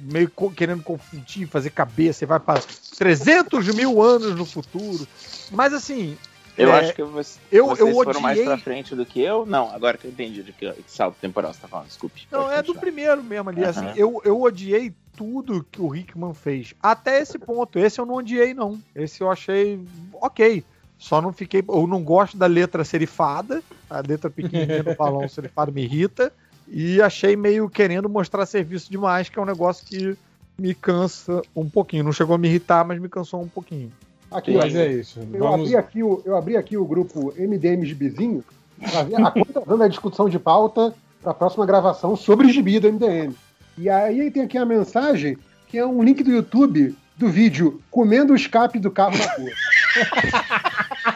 meio 0.00 0.30
querendo 0.56 0.82
confundir, 0.82 1.46
fazer 1.48 1.70
cabeça, 1.70 2.24
e 2.24 2.26
vai 2.26 2.38
para 2.40 2.60
300 2.96 3.74
mil 3.74 4.00
anos 4.02 4.34
no 4.36 4.44
futuro. 4.46 5.06
Mas 5.50 5.72
assim. 5.72 6.16
Eu 6.56 6.72
é, 6.72 6.78
acho 6.78 6.94
que 6.94 7.02
você, 7.02 7.40
eu- 7.50 7.66
vocês 7.66 7.88
eu 7.88 7.92
foram 7.94 8.20
mais 8.20 8.38
odiei- 8.38 8.46
pra 8.54 8.58
frente 8.62 8.94
do 8.94 9.04
que 9.04 9.20
eu. 9.20 9.44
Não, 9.44 9.74
agora 9.74 9.98
que 9.98 10.06
eu 10.06 10.10
entendi 10.12 10.40
de 10.42 10.52
que, 10.52 10.70
que 10.72 10.84
salto 10.90 11.16
temporal 11.20 11.52
você 11.52 11.60
tá 11.60 11.66
falando, 11.66 11.88
desculpe. 11.88 12.28
Não, 12.30 12.48
é 12.48 12.62
do 12.62 12.74
primeiro 12.76 13.22
mesmo 13.24 13.50
ali. 13.50 13.64
Assim, 13.64 13.80
Aham. 13.86 13.94
eu, 13.96 14.22
eu 14.24 14.40
odiei 14.40 14.94
tudo 15.16 15.66
que 15.70 15.80
o 15.82 15.94
Hickman 15.94 16.32
fez. 16.32 16.72
Até 16.80 17.20
esse 17.20 17.38
ponto. 17.40 17.76
Esse 17.78 18.00
eu 18.00 18.06
não 18.06 18.14
odiei, 18.14 18.54
não. 18.54 18.80
Esse 18.94 19.20
eu 19.20 19.30
achei 19.30 19.80
ok. 20.12 20.62
Só 20.96 21.20
não 21.20 21.32
fiquei. 21.32 21.62
Eu 21.68 21.88
não 21.88 22.04
gosto 22.04 22.36
da 22.36 22.46
letra 22.46 22.84
serifada. 22.84 23.60
A 23.90 24.00
letra 24.06 24.30
pequenininha 24.30 24.84
do 24.84 24.94
balão 24.96 25.28
serifado 25.28 25.72
me 25.72 25.82
irrita. 25.82 26.32
E 26.68 27.02
achei 27.02 27.34
meio 27.34 27.68
querendo 27.68 28.08
mostrar 28.08 28.46
serviço 28.46 28.88
demais, 28.90 29.28
que 29.28 29.36
é 29.38 29.42
um 29.42 29.44
negócio 29.44 29.84
que 29.84 30.16
me 30.58 30.74
cansa 30.74 31.42
um 31.54 31.68
pouquinho. 31.68 32.04
Não 32.04 32.12
chegou 32.12 32.34
a 32.34 32.38
me 32.38 32.48
irritar, 32.48 32.84
mas 32.84 33.00
me 33.00 33.08
cansou 33.08 33.42
um 33.42 33.48
pouquinho. 33.48 33.92
Aqui, 34.30 34.56
Mas 34.56 34.74
é 34.74 34.88
isso. 34.92 35.20
eu, 35.32 35.38
Vamos. 35.38 35.60
abri 35.60 35.76
aqui 35.76 36.02
o, 36.02 36.22
eu 36.24 36.36
abri 36.36 36.56
aqui 36.56 36.76
o 36.76 36.84
grupo 36.84 37.32
MDM 37.38 37.84
Gibizinho 37.84 38.42
pra 38.90 39.02
ver 39.04 39.20
a 39.20 39.30
conta 39.32 39.62
dando 39.64 39.82
a 39.84 39.88
discussão 39.88 40.28
de 40.28 40.38
pauta 40.38 40.92
para 41.22 41.30
a 41.30 41.34
próxima 41.34 41.64
gravação 41.64 42.16
sobre 42.16 42.52
gibi 42.52 42.80
do 42.80 42.92
MDM. 42.92 43.32
E 43.78 43.88
aí 43.88 44.30
tem 44.30 44.42
aqui 44.42 44.58
a 44.58 44.64
mensagem 44.66 45.38
que 45.68 45.78
é 45.78 45.86
um 45.86 46.02
link 46.02 46.22
do 46.24 46.30
YouTube 46.32 46.96
do 47.16 47.28
vídeo 47.28 47.80
Comendo 47.90 48.32
o 48.32 48.36
escape 48.36 48.78
do 48.80 48.90
carro 48.90 49.16
na 49.16 49.24
rua. 49.34 49.50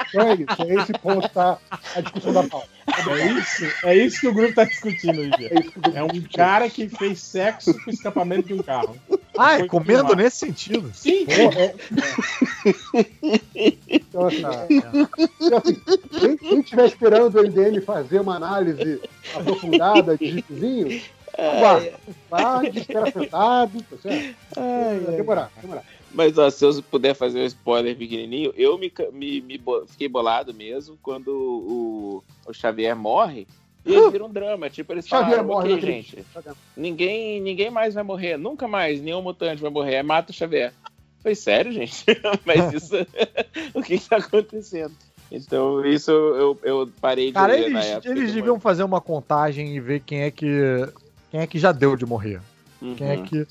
Então 0.08 0.28
é 0.28 0.34
isso, 0.34 0.62
é 0.62 0.74
esse 0.82 0.92
ponto 0.94 1.28
tá 1.28 1.58
a 1.94 2.00
discussão 2.00 2.32
da 2.32 2.42
pauta. 2.44 2.68
É 2.86 3.26
isso, 3.32 3.64
é 3.84 3.96
isso 3.96 4.20
que 4.20 4.28
o 4.28 4.34
grupo 4.34 4.54
tá 4.54 4.64
discutindo 4.64 5.20
hoje. 5.20 5.46
É 5.46 5.62
que 5.62 5.72
É 5.96 6.02
um 6.02 6.22
cara 6.34 6.68
que 6.70 6.88
fez 6.88 7.20
sexo 7.20 7.74
com 7.84 7.90
o 7.90 7.94
escapamento 7.94 8.48
de 8.48 8.54
um 8.54 8.62
carro. 8.62 8.96
Ah, 9.36 9.58
é 9.58 9.66
comendo 9.66 9.98
filmado. 10.00 10.16
nesse 10.16 10.38
sentido. 10.38 10.90
Sim, 10.94 11.26
Pô, 11.26 11.32
é- 11.32 11.66
é. 11.66 11.74
Então, 13.88 14.26
assim, 14.26 14.42
então, 14.70 15.58
assim, 15.58 15.76
quem, 16.18 16.36
quem 16.36 16.60
estiver 16.60 16.86
esperando 16.86 17.34
o 17.36 17.40
MDM 17.42 17.80
fazer 17.82 18.20
uma 18.20 18.36
análise 18.36 19.00
aprofundada 19.34 20.16
de 20.16 20.30
Gibizinho, 20.30 21.00
aguarde. 21.38 21.92
Aguarde, 22.30 22.78
espera 22.80 23.10
sentado, 23.12 23.82
tá 23.82 23.96
certo? 24.02 24.34
Vai 24.56 25.16
demorar, 25.16 25.50
vai 25.54 25.62
demorar. 25.62 25.84
Mas 26.12 26.38
ó, 26.38 26.48
se 26.50 26.64
eu 26.64 26.82
puder 26.82 27.14
fazer 27.14 27.40
um 27.40 27.44
spoiler 27.46 27.96
pequenininho, 27.96 28.52
eu 28.56 28.78
me, 28.78 28.92
me, 29.12 29.40
me 29.40 29.60
fiquei 29.88 30.08
bolado 30.08 30.54
mesmo 30.54 30.98
quando 31.02 31.28
o, 31.28 32.24
o 32.46 32.52
Xavier 32.52 32.96
morre. 32.96 33.46
E 33.84 33.94
ele 33.94 34.10
vira 34.10 34.24
um 34.24 34.30
drama, 34.30 34.68
tipo, 34.68 34.92
eles 34.92 35.06
Xavier 35.06 35.38
falaram, 35.38 35.48
morre, 35.48 35.72
ok, 35.74 35.80
gente, 36.02 36.24
ninguém, 36.76 37.40
ninguém 37.40 37.70
mais 37.70 37.94
vai 37.94 38.02
morrer, 38.02 38.36
nunca 38.36 38.68
mais, 38.68 39.00
nenhum 39.00 39.22
mutante 39.22 39.62
vai 39.62 39.70
morrer, 39.70 40.02
mata 40.02 40.30
o 40.30 40.34
Xavier. 40.34 40.74
Foi 41.22 41.34
sério, 41.34 41.72
gente? 41.72 42.04
Mas 42.44 42.72
isso, 42.72 42.94
o 43.74 43.82
que 43.82 43.94
está 43.94 44.16
acontecendo? 44.16 44.94
Então, 45.30 45.84
isso 45.84 46.10
eu, 46.10 46.58
eu 46.62 46.90
parei 47.00 47.26
de 47.26 47.32
Cara, 47.32 47.52
ler 47.52 47.70
na 47.70 47.80
eles, 47.80 47.86
época. 47.86 48.10
eles 48.10 48.32
deviam 48.32 48.58
fazer 48.58 48.82
uma 48.82 49.00
contagem 49.00 49.74
e 49.76 49.80
ver 49.80 50.00
quem 50.00 50.22
é 50.22 50.30
que 50.30 50.46
quem 51.30 51.40
é 51.40 51.46
que 51.46 51.58
já 51.58 51.70
deu 51.72 51.96
de 51.96 52.06
morrer. 52.06 52.40
Uhum. 52.80 52.94
Quem 52.94 53.08
é 53.08 53.16
que 53.18 53.46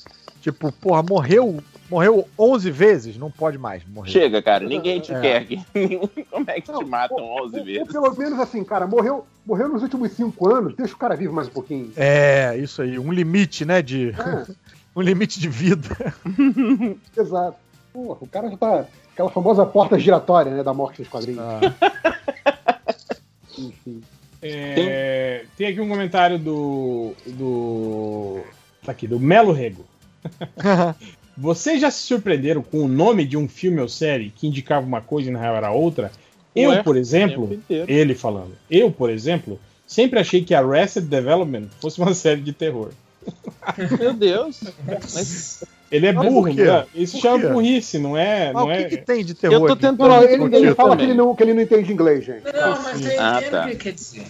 Tipo, 0.47 0.71
porra, 0.71 1.03
morreu, 1.03 1.61
morreu 1.89 2.25
11 2.39 2.71
vezes, 2.71 3.17
não 3.17 3.29
pode 3.29 3.57
mais 3.57 3.83
morrer. 3.85 4.09
Chega, 4.09 4.41
cara, 4.41 4.65
ninguém 4.65 5.01
te 5.01 5.13
É. 5.13 5.19
quer 5.19 5.35
aqui. 5.41 5.61
Como 6.31 6.45
é 6.49 6.61
que 6.61 6.71
te 6.71 6.85
matam 6.85 7.17
11 7.19 7.59
Ou 7.59 7.65
vezes? 7.65 7.91
pelo 7.91 8.15
menos 8.15 8.39
assim, 8.39 8.63
cara, 8.63 8.87
morreu, 8.87 9.27
morreu 9.45 9.67
nos 9.67 9.83
últimos 9.83 10.13
cinco 10.13 10.47
anos, 10.49 10.73
deixa 10.73 10.93
o 10.93 10.97
cara 10.97 11.17
vivo 11.17 11.33
mais 11.33 11.49
um 11.49 11.51
pouquinho. 11.51 11.91
É, 11.97 12.55
isso 12.57 12.81
aí, 12.81 12.97
um 12.97 13.11
limite, 13.11 13.65
né, 13.65 13.81
de... 13.81 14.11
É. 14.11 14.45
um 14.95 15.01
limite 15.01 15.37
de 15.37 15.49
vida. 15.49 15.89
Exato. 17.17 17.57
Porra, 17.91 18.17
o 18.21 18.27
cara 18.27 18.49
já 18.49 18.55
tá. 18.55 18.85
Aquela 19.11 19.29
famosa 19.29 19.65
porta 19.65 19.99
giratória, 19.99 20.53
né, 20.53 20.63
da 20.63 20.73
morte 20.73 21.01
dos 21.01 21.09
quadrinhos. 21.11 21.43
Enfim. 23.57 24.01
É, 24.41 25.43
tem 25.57 25.67
aqui 25.67 25.81
um 25.81 25.89
comentário 25.89 26.39
do. 26.39 27.13
do. 27.25 28.41
Tá 28.85 28.91
aqui, 28.93 29.07
do 29.07 29.19
Melo 29.19 29.51
Rego. 29.51 29.83
Vocês 31.37 31.79
já 31.81 31.91
se 31.91 32.01
surpreenderam 32.01 32.63
com 32.63 32.79
o 32.79 32.87
nome 32.87 33.23
de 33.25 33.37
um 33.37 33.47
filme 33.47 33.79
ou 33.79 33.87
série 33.87 34.31
que 34.35 34.47
indicava 34.47 34.85
uma 34.85 35.01
coisa 35.01 35.29
e 35.29 35.31
na 35.31 35.39
real 35.39 35.55
era 35.55 35.71
outra? 35.71 36.11
Eu, 36.55 36.71
Ué, 36.71 36.81
por 36.81 36.97
exemplo, 36.97 37.59
ele 37.69 38.15
falando, 38.15 38.53
eu, 38.71 38.91
por 38.91 39.11
exemplo, 39.11 39.59
sempre 39.85 40.19
achei 40.19 40.43
que 40.43 40.55
Arrested 40.55 41.05
Development 41.05 41.67
fosse 41.79 41.99
uma 41.99 42.13
série 42.15 42.41
de 42.41 42.51
terror. 42.53 42.89
Meu 43.99 44.13
Deus. 44.13 44.61
Mas 45.13 45.63
Ele 45.91 46.07
é 46.07 46.11
Mas 46.13 46.27
burro, 46.27 46.51
né? 46.53 46.85
Isso 46.95 47.19
chama 47.19 47.49
burrice, 47.49 47.99
não 47.99 48.17
é? 48.17 48.51
Mas 48.51 48.53
Não 48.53 48.63
o 48.63 48.75
que, 48.75 48.83
é... 48.83 48.83
que 48.85 48.97
tem 48.97 49.23
de 49.23 49.33
Eu 49.33 49.35
terror? 49.37 49.67
tô 49.67 49.73
aqui? 49.73 49.81
tentando- 49.83 49.99
Não, 49.99 50.15
não, 50.15 50.23
ele, 50.23 50.55
ele 50.55 50.69
Eu 50.69 50.75
fala 50.75 50.97
que 50.97 51.03
ele, 51.03 51.13
não, 51.13 51.35
que 51.35 51.43
ele 51.43 51.53
não 51.53 51.61
entende 51.61 51.91
inglês, 51.93 52.25
gente. 52.25 52.43
Não, 52.45 52.81
mas 52.83 53.05
eu 53.05 53.21
Ah, 53.21 53.41
tá. 53.51 53.65
o 53.65 53.69
que 53.69 53.75
quer 53.75 53.93
dizer. 53.93 54.23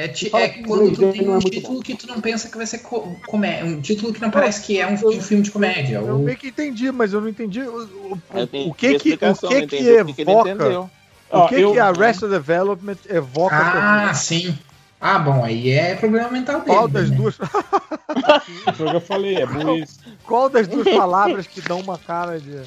É, 0.00 0.08
ti- 0.08 0.30
é 0.34 0.48
quando 0.48 0.94
tu 0.94 1.12
tem 1.12 1.20
é 1.26 1.28
um 1.28 1.32
muito 1.32 1.50
título 1.50 1.82
que 1.82 1.94
tu 1.94 2.06
não 2.06 2.22
pensa 2.22 2.48
que 2.48 2.56
vai 2.56 2.66
ser 2.66 2.78
co 2.78 3.14
comédia. 3.26 3.66
Um 3.66 3.82
título 3.82 4.14
que 4.14 4.20
não 4.22 4.30
parece 4.30 4.62
que 4.62 4.78
é 4.80 4.86
um, 4.86 4.94
um 4.94 5.20
filme 5.20 5.42
de 5.42 5.50
comédia. 5.50 5.96
Eu 5.98 6.14
ou- 6.14 6.18
meio 6.20 6.38
que 6.38 6.48
entendi, 6.48 6.90
mas 6.90 7.12
eu 7.12 7.20
não 7.20 7.28
entendi 7.28 7.60
o, 7.60 7.82
o- 7.84 8.22
Eu 8.34 8.44
o 8.44 8.74
que 8.74 8.94
que, 8.94 8.94
o 8.94 8.98
que, 8.98 9.16
que 9.18 9.26
entendi 9.26 9.92
o 9.92 10.06
que 10.06 10.12
que 10.14 10.22
ele 10.22 10.30
evoca. 10.30 10.90
O 11.30 11.48
que, 11.48 11.54
eu- 11.60 11.72
que 11.72 11.78
Arrested 11.78 12.30
Development 12.30 12.96
evoca 13.10 13.56
Ah, 13.56 14.14
sim. 14.14 14.58
Ah, 14.98 15.18
bom, 15.18 15.44
aí 15.44 15.70
é 15.70 15.94
problema 15.94 16.30
mental 16.30 16.60
dele. 16.60 16.66
Qual 16.76 16.88
das 16.88 17.10
né? 17.10 17.16
duas, 17.16 17.36
Foi 17.36 18.86
o 18.86 18.90
que 18.90 18.96
eu 18.96 19.00
falei, 19.00 19.36
é 19.36 19.46
burrice. 19.46 19.98
qual 20.24 20.48
das 20.48 20.66
duas 20.66 20.88
palavras 20.88 21.46
que 21.46 21.60
dão 21.60 21.78
uma 21.80 21.98
cara 21.98 22.38
de. 22.40 22.58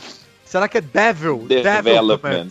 Será 0.46 0.67
que 0.67 0.78
é 0.78 0.82
devil? 0.82 1.46
Development. 1.48 2.49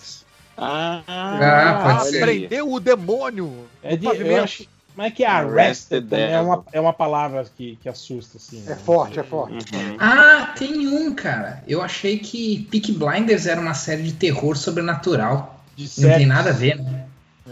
Ah, 0.56 1.02
Ah, 1.06 1.80
pode 1.82 2.10
ser. 2.10 2.20
prendeu 2.20 2.70
o 2.72 2.78
demônio. 2.78 3.66
É 3.82 3.96
de, 3.96 4.06
eu. 4.06 4.46
Mas 4.94 5.06
é 5.06 5.10
que 5.10 5.24
arrested 5.24 6.12
Arrested 6.12 6.14
é 6.14 6.40
uma, 6.40 6.64
é 6.72 6.80
uma 6.80 6.92
palavra 6.92 7.44
que, 7.56 7.76
que 7.82 7.88
assusta, 7.88 8.36
assim. 8.36 8.62
É 8.66 8.74
forte, 8.76 9.18
é 9.18 9.22
forte. 9.22 9.52
Uhum. 9.54 9.96
Ah, 9.98 10.54
tem 10.58 10.86
um, 10.88 11.14
cara. 11.14 11.62
Eu 11.66 11.80
achei 11.82 12.18
que 12.18 12.66
Peak 12.70 12.92
Blinders 12.92 13.46
era 13.46 13.60
uma 13.60 13.74
série 13.74 14.02
de 14.02 14.12
terror 14.12 14.56
sobrenatural. 14.56 15.62
De 15.76 15.84
Não 15.84 16.08
tem 16.08 16.12
sexo, 16.18 16.26
nada 16.28 16.50
a 16.50 16.52
ver, 16.52 16.76
né? 16.76 17.06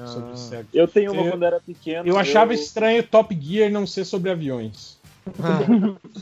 sobre 0.06 0.36
sexo. 0.36 0.68
Eu 0.72 0.86
tenho 0.88 1.12
uma 1.12 1.22
Eu- 1.22 1.30
quando 1.30 1.44
era 1.44 1.60
pequeno. 1.60 2.08
Eu 2.08 2.16
achava 2.18 2.52
estranho 2.54 3.02
Top 3.02 3.36
Gear 3.40 3.70
não 3.70 3.86
ser 3.86 4.04
sobre 4.04 4.30
aviões. 4.30 4.98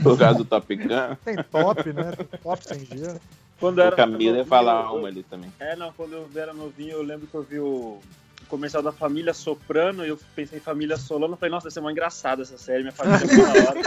Por 0.03 0.19
causa 0.19 0.39
do 0.39 0.45
Top 0.45 0.75
Gun. 0.77 1.17
Tem 1.25 1.37
top, 1.51 1.93
né? 1.93 2.13
Tem 2.17 2.27
top 2.43 2.65
sem 2.65 2.79
G. 2.85 3.15
Quando 3.61 3.79
O 3.79 3.83
era 3.83 3.97
Camila 3.97 4.37
ia 4.39 4.45
falar 4.45 4.85
eu- 4.85 4.97
uma 4.97 5.09
ali 5.09 5.23
também. 5.23 5.53
É, 5.59 5.75
não, 5.77 5.93
quando 5.93 6.13
eu 6.13 6.29
era 6.37 6.53
novinho, 6.53 6.93
eu 6.93 7.03
lembro 7.03 7.27
que 7.27 7.35
eu 7.35 7.43
vi 7.43 7.59
o 7.59 7.99
comercial 8.49 8.83
da 8.83 8.91
Família 8.93 9.33
Soprano 9.35 10.05
e 10.05 10.09
eu 10.09 10.19
pensei 10.35 10.59
em 10.59 10.61
Família 10.63 10.97
Solano. 10.97 11.37
Falei, 11.37 11.51
nossa, 11.51 11.65
vai 11.65 11.73
ser 11.73 11.81
uma 11.81 11.93
engraçada 11.93 12.43
essa 12.43 12.57
série, 12.59 12.81
minha 12.81 12.93
família 12.93 13.25
é 13.25 13.37
da 13.37 13.53
hora. 13.69 13.79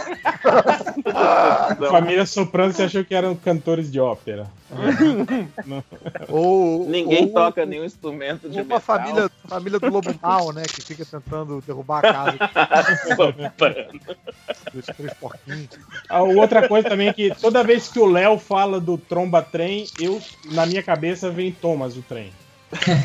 Família 1.89 2.25
Soprano, 2.25 2.71
você 2.73 2.83
achou 2.83 3.03
que 3.03 3.13
eram 3.13 3.35
cantores 3.35 3.91
de 3.91 3.99
ópera. 3.99 4.47
Ou, 6.29 6.87
Ninguém 6.87 7.25
ou- 7.25 7.33
toca 7.33 7.65
nenhum 7.65 7.83
instrumento 7.83 8.49
de 8.49 8.59
ou 8.59 8.65
metal. 8.65 8.77
uma 8.77 8.79
família, 8.79 9.31
família 9.47 9.79
do 9.79 9.89
Lobo 9.89 10.13
Mal, 10.21 10.53
né? 10.53 10.63
Que 10.63 10.81
fica 10.81 11.03
tentando 11.05 11.61
derrubar 11.65 12.05
a 12.05 12.13
casa 12.13 12.37
dos 14.73 14.85
três 14.85 15.13
porquinhos. 15.19 15.69
A 16.09 16.21
outra 16.21 16.67
coisa 16.67 16.87
também 16.89 17.09
é 17.09 17.13
que 17.13 17.33
toda 17.35 17.63
vez 17.63 17.87
que 17.89 17.99
o 17.99 18.05
Léo 18.05 18.37
fala 18.37 18.79
do 18.79 18.97
tromba 18.97 19.41
trem, 19.41 19.87
eu, 19.99 20.21
na 20.45 20.65
minha 20.65 20.81
cabeça, 20.83 21.29
vem 21.29 21.51
Thomas 21.51 21.97
o 21.97 22.01
trem. 22.01 22.31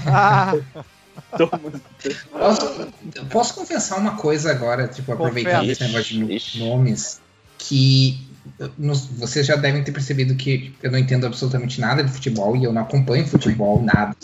Ah, 0.07 0.55
Posso, 2.31 2.89
posso 3.31 3.55
confessar 3.55 3.99
uma 3.99 4.17
coisa 4.17 4.51
agora, 4.51 4.87
tipo, 4.89 5.13
aproveitando 5.13 5.69
esse 5.71 5.83
negócio 5.85 6.27
de 6.27 6.59
nomes, 6.59 7.21
que 7.59 8.29
não- 8.79 8.95
vocês 8.95 9.47
já 9.47 9.57
devem 9.57 9.83
ter 9.83 9.93
percebido 9.93 10.35
que 10.35 10.75
eu 10.83 10.91
não 10.91 10.99
entendo 10.99 11.27
absolutamente 11.27 11.81
nada 11.81 12.05
de 12.05 12.11
futebol 12.13 12.57
e 12.57 12.65
eu 12.65 12.73
não 12.73 12.83
acompanho 12.83 13.27
futebol, 13.27 13.83
nada. 13.83 14.15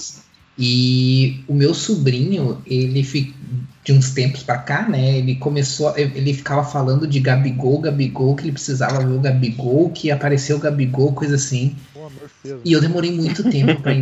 E 0.58 1.42
o 1.48 1.54
meu 1.54 1.72
sobrinho, 1.74 2.62
ele 2.66 3.02
de 3.84 3.92
uns 3.92 4.10
tempos 4.10 4.42
pra 4.42 4.58
cá, 4.58 4.86
né, 4.88 5.16
ele 5.18 5.34
começou, 5.36 5.96
ele 5.96 6.32
ficava 6.34 6.62
falando 6.62 7.06
de 7.06 7.18
Gabigol, 7.18 7.80
Gabigol, 7.80 8.36
que 8.36 8.44
ele 8.44 8.52
precisava 8.52 9.04
ver 9.04 9.14
o 9.14 9.18
Gabigol, 9.20 9.90
que 9.90 10.10
apareceu 10.10 10.56
o 10.56 10.60
Gabigol, 10.60 11.12
coisa 11.14 11.34
assim. 11.36 11.74
pô. 11.92 12.08
E 12.64 12.72
eu 12.72 12.80
demorei 12.80 13.10
muito 13.10 13.42
tempo 13.50 13.80
pra, 13.80 13.92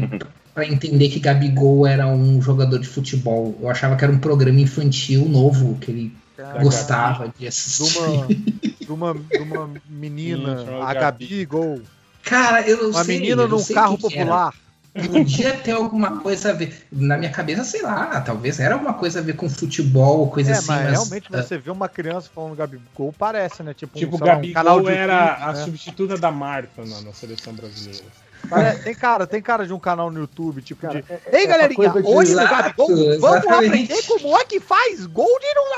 pra 0.54 0.66
entender 0.66 1.08
que 1.08 1.20
Gabigol 1.20 1.86
era 1.86 2.06
um 2.06 2.40
jogador 2.42 2.78
de 2.78 2.86
futebol. 2.86 3.56
Eu 3.60 3.68
achava 3.70 3.97
que 3.97 4.04
era 4.04 4.12
um 4.12 4.18
programa 4.18 4.60
infantil 4.60 5.26
novo 5.28 5.76
que 5.81 5.90
ele 5.90 6.16
Cara, 6.36 6.62
gostava 6.62 7.28
de 7.28 7.34
de 7.40 7.47
assistir. 7.47 7.99
uma, 7.99 8.26
de 8.81 8.92
uma, 8.92 9.15
de 9.15 9.38
uma 9.38 9.70
menina, 9.88 10.62
a 10.83 10.94
Gabi. 10.94 11.24
Gabi 11.26 11.44
Gol. 11.44 11.83
Cara, 12.22 12.68
eu 12.68 12.78
não 12.84 12.90
Uma 12.90 13.04
sei. 13.04 13.18
menina 13.18 13.42
eu 13.42 13.49
não 13.49 13.58
num 13.58 13.65
carro 13.65 13.94
era. 13.94 14.00
popular. 14.02 14.54
Podia 14.92 15.52
ter 15.56 15.70
alguma 15.70 16.18
coisa 16.18 16.50
a 16.50 16.52
ver. 16.52 16.74
Na 16.90 17.16
minha 17.16 17.31
cabeça, 17.31 17.62
sei 17.62 17.81
lá, 17.83 18.20
talvez 18.22 18.58
era 18.58 18.74
alguma 18.74 18.92
coisa 18.94 19.20
a 19.20 19.22
ver 19.22 19.34
com 19.36 19.49
futebol, 19.49 20.28
coisa 20.28 20.50
É, 20.50 20.54
assim. 20.54 20.66
mas 20.66 20.83
mas, 20.83 20.90
realmente 20.92 21.26
ah, 21.33 21.42
você 21.42 21.58
vê 21.58 21.70
uma 21.70 21.88
criança 21.88 22.28
falando 22.34 22.56
Gabigol, 22.56 23.15
parece, 23.16 23.62
né? 23.62 23.72
Tipo, 23.72 23.97
um, 23.97 24.00
Tipo, 24.00 24.16
um 24.16 24.18
Gabigol 24.18 24.54
canal 24.54 24.81
de 24.83 24.88
era 24.90 25.26
YouTube, 25.28 25.42
a 25.44 25.52
né? 25.52 25.65
substituta 25.65 26.16
da 26.18 26.33
Marta 26.33 26.84
na, 26.84 27.00
na 27.02 27.12
seleção 27.12 27.52
brasileira. 27.52 28.04
Pare- 28.49 28.78
Tem 28.78 28.94
cara, 28.94 29.26
tem 29.26 29.42
cara 29.42 29.67
de 29.67 29.73
um 29.73 29.78
canal 29.78 30.10
no 30.10 30.21
YouTube, 30.21 30.62
tipo 30.62 30.83
Cara, 30.83 31.03
de. 31.03 31.12
é- 31.12 31.21
Ei, 31.33 31.39
essa 31.40 31.49
galerinha, 31.49 31.92
hoje 32.05 32.35
no 32.35 32.40
Gabigol, 32.49 32.89
vamos 33.19 33.47
aprender 33.47 34.03
como 34.06 34.37
é 34.37 34.44
que 34.44 34.60
faz 34.60 35.06
gol 35.06 35.39
de 35.40 35.55
não 35.55 35.71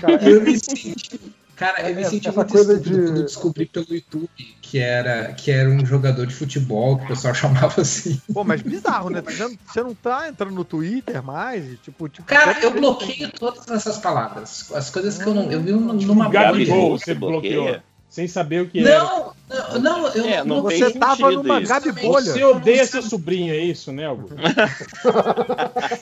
Cara, 0.00 0.28
eu 0.28 0.40
me 0.42 0.58
senti. 0.58 1.20
Cara, 1.56 1.90
eu 1.90 1.96
me 1.96 2.04
senti 2.04 2.28
essa 2.28 2.36
muito 2.36 2.52
coisa 2.52 2.78
de- 2.78 2.90
quando 2.90 3.16
eu 3.16 3.22
descobri 3.24 3.66
pelo 3.66 3.86
YouTube 3.90 4.28
que 4.62 4.78
era, 4.78 5.32
que 5.32 5.50
era 5.50 5.68
um 5.68 5.84
jogador 5.84 6.24
de 6.26 6.34
futebol, 6.34 6.98
que 6.98 7.04
o 7.04 7.08
pessoal 7.08 7.34
chamava 7.72 7.80
assim. 7.80 8.20
Pô, 8.32 8.44
mas 8.44 8.62
bizarro, 8.62 9.10
né? 9.10 9.22
Você 9.22 9.42
não- 9.42 9.58
Você 9.66 9.82
não 9.82 9.94
tá 9.94 10.28
entrando 10.28 10.52
no 10.54 10.64
Twitter 10.64 11.22
mais? 11.22 11.64
Tipo, 11.80 12.08
tipo 12.08 12.26
Cara, 12.28 12.56
eu 12.60 12.70
bloqueio 12.70 13.30
todas 13.32 13.66
essas 13.68 13.98
palavras. 13.98 14.70
As 14.72 14.88
coisas 14.90 15.18
que 15.18 15.26
eu 15.26 15.34
não. 15.34 15.50
Eu 15.50 15.60
vi 15.60 15.72
um- 15.72 15.80
numa 15.94 16.28
Gabigol, 16.28 16.96
você 16.98 17.14
bloqueia? 17.14 17.82
Sem 18.10 18.26
saber 18.26 18.62
o 18.62 18.68
que 18.68 18.80
era. 18.80 18.98
Não, 19.04 19.32
não, 19.48 19.80
não, 19.80 20.08
eu 20.08 20.24
É, 20.24 20.42
não 20.42 20.62
Você 20.62 20.90
tava 20.92 21.30
numa 21.30 21.60
isso. 21.60 21.68
Gabibolha. 21.68 22.32
Você 22.32 22.42
odeia 22.42 22.86
seu 22.86 23.02
sobrinho, 23.02 23.52
é 23.52 23.58
isso, 23.58 23.92
né, 23.92 24.06
Augusto? 24.06 24.34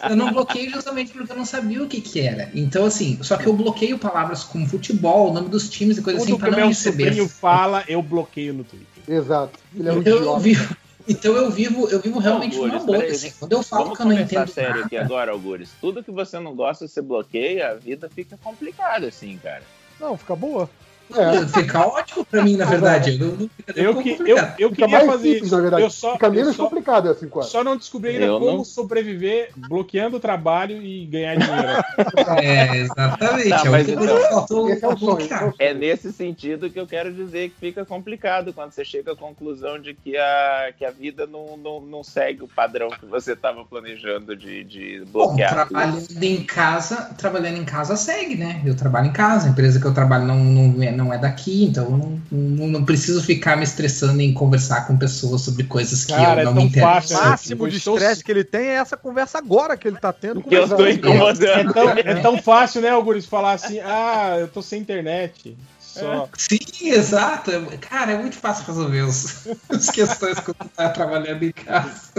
Eu 0.08 0.16
não 0.16 0.32
bloqueei 0.32 0.68
justamente 0.70 1.12
porque 1.12 1.32
eu 1.32 1.36
não 1.36 1.44
sabia 1.44 1.82
o 1.82 1.88
que 1.88 2.00
que 2.00 2.20
era. 2.20 2.48
Então, 2.54 2.84
assim, 2.84 3.18
só 3.22 3.36
que 3.36 3.46
eu 3.46 3.52
bloqueio 3.52 3.98
palavras 3.98 4.44
como 4.44 4.66
futebol, 4.66 5.30
o 5.30 5.32
nome 5.32 5.48
dos 5.48 5.68
times 5.68 5.98
e 5.98 6.02
coisa 6.02 6.20
assim 6.22 6.36
pra 6.38 6.50
não 6.50 6.58
meu 6.58 6.68
receber. 6.68 7.04
sobrinho 7.06 7.28
fala, 7.28 7.84
eu 7.88 8.00
bloqueio 8.02 8.54
no 8.54 8.64
Twitter. 8.64 8.86
Exato. 9.08 9.58
Ele 9.74 9.88
é 9.88 9.92
um 9.92 9.98
Então 10.00 10.12
eu 10.14 10.18
idiota. 10.20 10.40
vivo, 10.40 10.76
então 11.08 11.32
eu 11.36 11.50
vivo, 11.50 11.88
eu 11.88 12.00
vivo 12.00 12.18
realmente 12.18 12.56
Algures, 12.56 12.74
numa 12.74 12.86
bolha. 12.86 13.10
assim. 13.10 13.32
Quando 13.38 13.52
eu 13.52 13.62
falo 13.62 13.82
Vamos 13.84 13.96
que 13.98 14.02
eu 14.02 14.06
não 14.06 14.18
entendo 14.20 14.48
sério 14.48 14.70
nada, 14.74 14.86
aqui 14.86 14.96
agora, 14.96 15.32
Algures. 15.32 15.70
Tudo 15.80 16.02
que 16.04 16.10
você 16.10 16.38
não 16.38 16.54
gosta, 16.54 16.86
você 16.86 17.02
bloqueia, 17.02 17.70
a 17.70 17.74
vida 17.74 18.08
fica 18.14 18.38
complicada 18.42 19.06
assim, 19.08 19.38
cara. 19.42 19.62
Não, 20.00 20.16
fica 20.16 20.34
boa. 20.36 20.68
É. 21.14 21.46
fica 21.48 21.86
ótimo 21.86 22.24
pra 22.24 22.42
mim, 22.42 22.56
na 22.56 22.64
verdade. 22.64 23.18
Eu, 23.20 23.48
Eu, 23.74 23.96
que, 24.02 24.10
eu, 24.20 24.36
eu 24.58 24.70
Fica 24.70 24.86
queria 24.86 24.88
mais 24.88 25.06
fazer 25.06 25.22
simples, 25.28 25.42
isso. 25.46 25.54
na 25.56 25.62
verdade. 25.62 25.82
Eu 25.82 25.90
só, 25.90 26.12
Fica 26.14 26.26
eu 26.26 26.32
menos 26.32 26.56
só, 26.56 26.64
complicado 26.64 27.08
assim, 27.08 27.28
quase. 27.28 27.50
só 27.50 27.62
não 27.64 27.76
descobri 27.76 28.10
ainda 28.10 28.24
Eu 28.26 28.38
como 28.40 28.56
não- 28.58 28.64
sobreviver 28.64 29.50
bloqueando 29.56 30.16
o 30.16 30.20
trabalho 30.20 30.82
e 30.82 31.06
ganhar 31.06 31.36
dinheiro. 31.36 31.84
É, 32.42 32.76
exatamente. 32.78 33.48
Tá, 33.50 33.62
é 33.64 33.68
mas 33.70 33.88
então- 33.88 34.04
Esse 34.04 34.84
é 34.84 34.88
o 34.88 34.96
sonho. 34.96 34.98
bloquear. 35.16 35.48
esse 35.48 35.62
é. 35.62 35.70
É 35.70 35.74
nesse 35.74 36.12
sentido 36.12 36.70
que 36.70 36.78
eu 36.78 36.86
quero 36.86 37.12
dizer 37.12 37.50
que 37.50 37.56
fica 37.60 37.84
complicado 37.84 38.52
quando 38.52 38.72
você 38.72 38.84
chega 38.84 39.12
à 39.12 39.16
conclusão 39.16 39.78
de 39.80 39.94
que 39.94 40.16
a, 40.16 40.72
que 40.76 40.84
a 40.84 40.90
vida 40.90 41.26
não, 41.26 41.56
não, 41.56 41.80
não 41.80 42.02
segue 42.04 42.42
o 42.42 42.48
padrão 42.48 42.88
que 42.90 43.06
você 43.06 43.32
estava 43.32 43.64
planejando 43.64 44.36
de, 44.36 44.64
de 44.64 45.02
Bom, 45.06 45.28
bloquear. 45.28 45.50
tudo. 45.66 45.68
trabalhando 45.68 46.22
em 46.22 46.44
casa, 46.44 47.14
trabalhando 47.16 47.56
em 47.58 47.64
casa 47.64 47.96
segue, 47.96 48.34
né? 48.36 48.62
Eu 48.64 48.76
trabalho 48.76 49.08
em 49.08 49.12
casa, 49.12 49.46
a 49.48 49.50
empresa 49.50 49.80
que 49.80 49.86
eu 49.86 49.94
trabalho 49.94 50.24
não, 50.24 50.36
não, 50.36 50.82
é, 50.82 50.90
não 50.96 51.12
é 51.12 51.18
daqui, 51.18 51.64
então 51.64 51.84
eu 51.84 51.90
não, 51.90 52.22
não, 52.30 52.66
não 52.68 52.84
preciso 52.84 53.22
ficar 53.22 53.56
me 53.56 53.64
estressando 53.64 54.20
em 54.20 54.32
conversar 54.32 54.86
com 54.86 54.96
pessoas 54.96 55.42
sobre 55.42 55.64
coisas 55.64 56.04
que 56.04 56.12
Cara, 56.12 56.40
eu 56.42 56.42
é 56.42 56.44
não 56.44 56.54
tão 56.54 56.62
me 56.62 56.68
interesso. 56.68 56.90
fácil, 57.14 57.16
O 57.16 57.20
né? 57.22 57.28
máximo 57.30 57.68
de 57.68 57.76
estresse 57.76 58.24
que 58.24 58.30
ele 58.32 58.44
tem 58.44 58.66
é 58.68 58.74
essa 58.74 58.96
conversa 58.96 59.38
agora 59.38 59.76
que 59.76 59.86
ele 59.86 59.98
tá 59.98 60.12
tendo. 60.12 60.42
Que 60.42 60.54
eu 60.54 60.64
estou 60.64 60.88
incomodando. 60.88 61.70
É 61.70 61.72
tão, 61.72 61.88
é 61.90 62.14
tão 62.20 62.38
fácil, 62.42 62.80
né, 62.80 62.90
Augusto, 62.90 63.28
falar 63.28 63.52
assim, 63.52 63.78
ah, 63.80 64.36
eu 64.40 64.48
tô 64.48 64.62
sem 64.62 64.80
internet. 64.80 65.56
só. 65.80 66.28
Sim, 66.36 66.58
exato. 66.82 67.50
Cara, 67.80 68.12
é 68.12 68.18
muito 68.18 68.36
fácil 68.36 68.64
resolver 68.66 69.02
os, 69.02 69.46
as 69.68 69.90
questões 69.90 70.38
quando 70.40 70.68
tá 70.76 70.88
trabalhando 70.90 71.42
em 71.42 71.52
casa. 71.52 72.12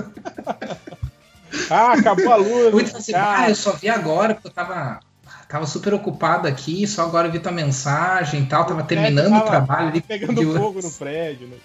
Ah, 1.69 1.93
acabou 1.93 2.31
a 2.31 2.35
luz. 2.35 2.73
Muito 2.73 2.91
fácil. 2.91 3.15
Ah, 3.17 3.49
eu 3.49 3.55
só 3.55 3.71
vi 3.73 3.89
agora 3.89 4.33
porque 4.35 4.47
eu 4.47 4.51
tava, 4.51 4.99
tava 5.49 5.65
super 5.65 5.93
ocupado 5.93 6.47
aqui, 6.47 6.85
só 6.87 7.03
agora 7.03 7.27
eu 7.27 7.31
vi 7.31 7.39
tua 7.39 7.51
mensagem 7.51 8.43
e 8.43 8.45
tal, 8.45 8.65
tava 8.65 8.83
terminando 8.83 9.35
o 9.37 9.41
trabalho 9.45 9.87
ali. 9.89 10.01
Pegando 10.01 10.35
de- 10.35 10.45
fogo 10.57 10.81
no 10.81 10.91
prédio, 10.91 11.47
né? 11.47 11.57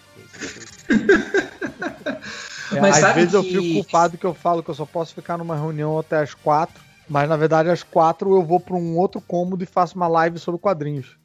É, 2.74 2.80
Mas 2.80 2.94
às 2.96 3.00
sabe 3.00 3.14
vezes 3.20 3.34
eu 3.34 3.42
que- 3.42 3.50
fico 3.50 3.74
culpado 3.74 4.16
que 4.16 4.24
eu 4.24 4.34
falo 4.34 4.62
que 4.62 4.70
eu 4.70 4.74
só 4.74 4.86
posso 4.86 5.14
ficar 5.14 5.36
numa 5.36 5.54
reunião 5.56 5.98
até 5.98 6.18
as 6.20 6.32
quatro, 6.34 6.82
mas 7.08 7.28
na 7.28 7.36
verdade 7.36 7.68
às 7.70 7.82
quatro 7.82 8.34
eu 8.34 8.42
vou 8.42 8.58
para 8.58 8.74
um 8.76 8.96
outro 8.96 9.20
cômodo 9.20 9.62
e 9.62 9.66
faço 9.66 9.96
uma 9.96 10.08
live 10.08 10.38
sobre 10.38 10.60
quadrinhos. 10.60 11.16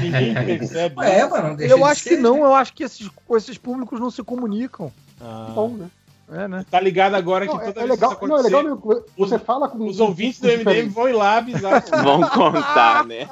Ninguém 0.00 0.34
percebe. 0.58 0.94
É, 1.04 1.26
mano, 1.28 1.60
eu 1.60 1.76
de 1.78 1.82
acho 1.84 2.00
ser, 2.02 2.08
que 2.10 2.16
né? 2.16 2.22
não, 2.22 2.38
eu 2.44 2.54
acho 2.54 2.72
que 2.72 2.84
esses, 2.84 3.10
esses 3.36 3.58
públicos 3.58 3.98
não 4.00 4.10
se 4.10 4.22
comunicam. 4.22 4.90
Ah. 5.20 5.52
Bom, 5.54 5.70
né? 5.76 5.86
É, 6.32 6.48
né? 6.48 6.64
Tá 6.70 6.80
ligado 6.80 7.14
agora 7.14 7.46
que 7.46 7.52
Não, 7.52 7.60
é, 7.60 7.66
toda 7.66 7.80
é 7.80 7.86
vez 7.86 7.90
legal, 8.00 8.16
que 8.16 8.24
isso 8.24 8.26
não, 8.28 8.36
é 8.36 8.40
acontecer, 8.40 8.56
legal 8.56 8.76
mesmo. 8.76 9.02
que 9.04 9.10
Você 9.18 9.38
fala 9.38 9.68
com 9.68 9.86
os 9.86 10.00
ouvintes 10.00 10.40
do 10.40 10.48
MDM 10.48 10.88
vão 10.88 11.06
ir 11.08 11.12
lá 11.12 11.36
avisar. 11.36 11.84
Vão 12.02 12.22
contar, 12.30 13.04
né? 13.04 13.28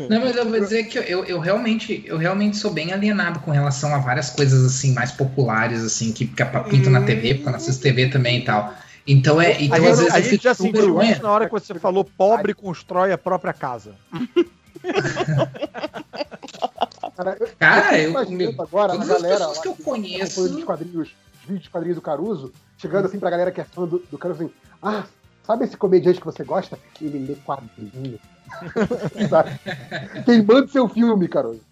Não, 0.00 0.20
mas 0.20 0.36
eu 0.36 0.48
vou 0.50 0.58
dizer 0.60 0.84
que 0.84 0.98
eu, 0.98 1.24
eu, 1.24 1.38
realmente 1.38 2.02
eu 2.06 2.18
realmente 2.18 2.56
sou 2.56 2.72
bem 2.72 2.92
alienado 2.92 3.38
com 3.40 3.52
relação 3.52 3.94
a 3.94 3.98
várias 3.98 4.30
coisas 4.30 4.64
assim 4.64 4.92
mais 4.92 5.12
populares 5.12 5.82
assim 5.84 6.12
que, 6.12 6.26
que 6.26 6.44
pintam 6.68 6.90
na 6.92 7.02
TV, 7.02 7.34
porque 7.34 7.46
eu 7.48 7.52
não 7.52 7.56
assisto 7.58 7.80
TV 7.82 8.08
também 8.08 8.38
e 8.38 8.44
tal. 8.44 8.74
Então 9.06 9.40
é, 9.40 9.62
então 9.62 9.76
a 9.76 9.78
às 9.78 9.84
gente, 9.84 9.96
vezes 9.98 10.14
a 10.14 10.20
gente 10.20 10.42
já 10.42 10.54
sentiu 10.54 11.00
isso 11.02 11.22
na 11.22 11.30
hora 11.30 11.46
que 11.46 11.52
você 11.52 11.74
falou 11.74 12.04
pobre 12.04 12.52
constrói 12.52 13.12
a 13.12 13.18
própria 13.18 13.52
casa. 13.52 13.94
Cara, 17.16 17.36
eu, 17.38 17.48
Cara, 17.58 17.98
eu, 18.00 18.12
eu- 18.40 18.54
agora 18.58 18.92
a 18.92 18.96
todas 18.96 19.10
as 19.10 19.22
galera 19.22 19.38
pessoas 19.38 19.58
que 19.60 19.68
eu 19.68 19.72
tá 19.74 19.84
conheço- 19.84 20.40
os 20.42 20.64
quadrinhos, 20.64 21.08
os 21.08 21.33
vídeos 21.44 21.64
de 21.64 21.70
quadrinhos 21.70 21.96
do 21.96 22.02
Caruso, 22.02 22.52
chegando 22.78 23.06
assim 23.06 23.18
pra 23.18 23.30
galera 23.30 23.52
que 23.52 23.60
é 23.60 23.64
fã 23.64 23.86
do, 23.86 23.98
do 24.10 24.18
Caruso 24.18 24.42
assim, 24.42 24.52
ah, 24.82 25.04
sabe 25.44 25.64
esse 25.64 25.76
comediante 25.76 26.20
que 26.20 26.26
você 26.26 26.44
gosta? 26.44 26.78
Ele 27.00 27.26
lê 27.26 27.34
quadrinhos. 27.36 28.20
Sabe? 29.28 29.58
Queimando 30.24 30.68
seu 30.68 30.88
filme, 30.88 31.28
Caruso. 31.28 31.62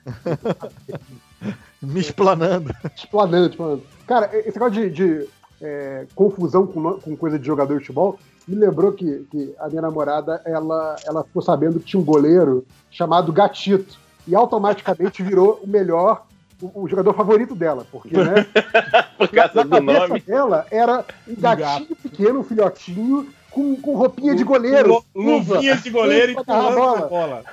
Me 1.83 2.01
explanando. 2.01 2.73
Explanando, 2.97 3.51
explanando. 3.51 3.83
Cara, 4.07 4.31
esse 4.39 4.59
negócio 4.59 4.73
de, 4.73 4.91
de, 4.91 5.29
é, 5.61 6.07
confusão 6.15 6.67
com, 6.67 6.95
com 6.95 7.17
coisa 7.17 7.39
de 7.39 7.47
jogador 7.47 7.75
de 7.75 7.81
futebol 7.81 8.19
me 8.47 8.57
lembrou 8.57 8.93
que, 8.93 9.27
que 9.31 9.55
a 9.59 9.69
minha 9.69 9.83
namorada, 9.83 10.43
ela, 10.45 10.97
ela 11.07 11.25
ficou 11.25 11.41
sabendo 11.43 11.79
que 11.79 11.87
tinha 11.87 12.01
um 12.01 12.05
goleiro 12.05 12.67
chamado 12.91 13.33
Gatito. 13.33 14.01
E 14.27 14.35
automaticamente 14.37 15.23
virou 15.23 15.61
o 15.63 15.67
melhor, 15.67 16.27
o, 16.63 16.83
o 16.85 16.89
jogador 16.89 17.13
favorito 17.15 17.55
dela. 17.55 17.87
Porque, 17.91 18.17
né? 18.17 18.47
Por 19.19 19.29
causa 19.29 19.55
na 19.57 19.63
do 19.65 19.71
cabeça 19.87 20.09
nome. 20.09 20.21
dela 20.21 20.67
era 20.71 21.05
um 21.29 21.35
gatinho 21.35 21.97
pequeno, 21.97 22.41
um 22.41 22.45
filhotinho, 22.45 23.29
com, 23.51 23.77
com 23.77 23.95
roupinha 23.95 24.35
de 24.35 24.45
goleiro. 24.45 24.89
Lu- 24.89 25.05
Luvinha 25.15 25.73
luva, 25.73 25.83
de 25.83 25.91
goleiro 25.91 26.33
e 26.33 26.35
pulando 26.45 26.75
bola. 26.75 27.09
bola. 27.09 27.45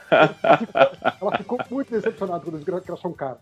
Ela 1.22 1.38
ficou 1.38 1.60
muito 1.70 1.92
decepcionada 1.92 2.40
quando 2.44 2.64
viu 2.64 2.82
que 2.82 2.90
era 2.92 3.00
só 3.02 3.08
um 3.08 3.14
cara. 3.14 3.38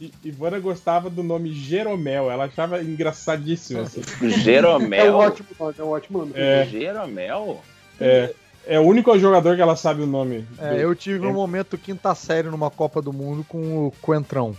E 0.00 0.12
Ivana 0.24 0.60
gostava 0.60 1.10
do 1.10 1.24
nome 1.24 1.52
Jeromel, 1.52 2.30
ela 2.30 2.44
achava 2.44 2.80
engraçadíssimo. 2.80 3.80
Assim. 3.80 4.00
Jeromel? 4.30 5.06
É 5.06 5.10
um 5.10 5.14
ótimo 5.16 5.48
nome, 5.58 5.74
é 5.76 5.82
um 5.82 5.88
ótimo 5.88 6.18
nome. 6.20 6.32
É. 6.36 6.66
Jeromel? 6.70 7.60
É, 8.00 8.32
é 8.68 8.78
o 8.78 8.82
único 8.84 9.18
jogador 9.18 9.56
que 9.56 9.62
ela 9.62 9.74
sabe 9.76 10.02
o 10.02 10.06
nome. 10.06 10.46
É, 10.58 10.70
do- 10.70 10.76
eu 10.76 10.94
tive 10.94 11.26
um 11.26 11.30
É. 11.30 11.32
momento 11.32 11.76
quinta 11.78 12.14
série 12.14 12.48
numa 12.48 12.70
Copa 12.70 13.00
do 13.02 13.12
Mundo 13.12 13.44
com 13.48 13.86
o 13.86 13.92
Coentrão. 14.02 14.54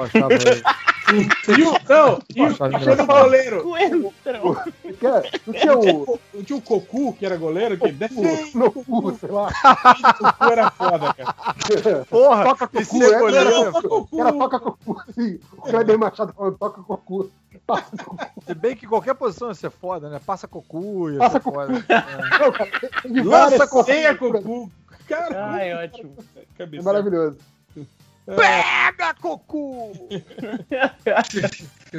Achava. 0.00 0.28
E 0.34 1.62
o, 1.62 1.72
não, 1.88 2.18
e 2.34 2.40
o, 2.42 2.46
Achava 2.46 2.70
quando 2.70 2.74
o 2.74 2.78
engraçado. 2.80 3.06
goleiro. 3.06 3.62
Não 5.46 5.54
tinha 5.54 5.78
o. 5.78 6.18
Não 6.32 6.42
tinha 6.44 6.56
o 6.56 6.62
Cocu, 6.62 7.12
que 7.14 7.26
era 7.26 7.36
goleiro, 7.36 7.76
que. 7.76 7.92
No 8.56 8.70
cu, 8.72 9.14
sei 9.18 9.30
lá. 9.30 9.48
O 9.48 10.14
Cocu 10.14 10.44
era 10.52 10.70
foda, 10.70 11.14
cara. 11.14 12.04
Porra, 12.08 12.44
Toca 12.44 12.68
cocu, 12.68 13.02
era, 13.02 13.18
goleiro 13.18 13.50
era, 13.50 13.68
é 13.68 13.72
toca- 13.72 14.16
era 14.20 14.32
toca 14.32 14.60
cocu, 14.60 15.02
sim. 15.14 15.38
O 15.58 15.62
Kleber 15.62 15.98
Machado 15.98 16.32
falando 16.32 16.56
toca 16.58 16.82
cocu. 16.82 17.30
Passa 17.66 17.96
cocu. 17.96 18.24
Se 18.46 18.54
bem 18.54 18.74
que 18.74 18.86
qualquer 18.86 19.14
posição 19.14 19.48
ia 19.48 19.54
ser 19.54 19.70
foda, 19.70 20.08
né? 20.08 20.20
Passa 20.24 20.48
cocu, 20.48 21.10
ia 21.10 21.18
Passa 21.18 21.32
ser 21.32 21.40
cocu. 21.40 21.56
foda. 21.60 21.84
Tem 23.02 23.22
Lança 23.22 23.66
cocu. 23.66 23.84
ceia, 23.84 24.14
Cocu. 24.14 24.70
Cara, 25.08 25.46
Ai, 25.52 25.74
ótimo. 25.84 26.16
É 26.58 26.82
maravilhoso. 26.82 27.36
Pega, 28.26 29.14
cocu! 29.20 29.92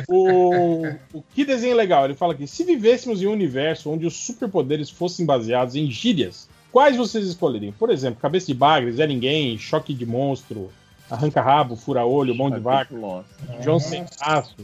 O, 0.07 0.87
o 1.13 1.21
que 1.35 1.45
desenho 1.45 1.75
legal? 1.75 2.05
Ele 2.05 2.15
fala 2.15 2.33
aqui: 2.33 2.47
se 2.47 2.63
vivêssemos 2.63 3.21
em 3.21 3.27
um 3.27 3.31
universo 3.31 3.91
onde 3.91 4.07
os 4.07 4.15
superpoderes 4.15 4.89
fossem 4.89 5.23
baseados 5.23 5.75
em 5.75 5.89
gírias, 5.91 6.49
quais 6.71 6.97
vocês 6.97 7.27
escolheriam? 7.27 7.73
Por 7.73 7.91
exemplo, 7.91 8.19
cabeça 8.19 8.47
de 8.47 8.55
bagre, 8.55 8.91
Zé 8.91 9.05
Ninguém, 9.05 9.55
choque 9.57 9.93
de 9.93 10.03
monstro, 10.05 10.71
arranca-rabo, 11.11 11.75
fura-olho, 11.75 12.33
mão 12.33 12.49
de 12.49 12.59
vaca, 12.59 12.95
João 13.61 13.79
sem 13.79 14.03
braço, 14.19 14.55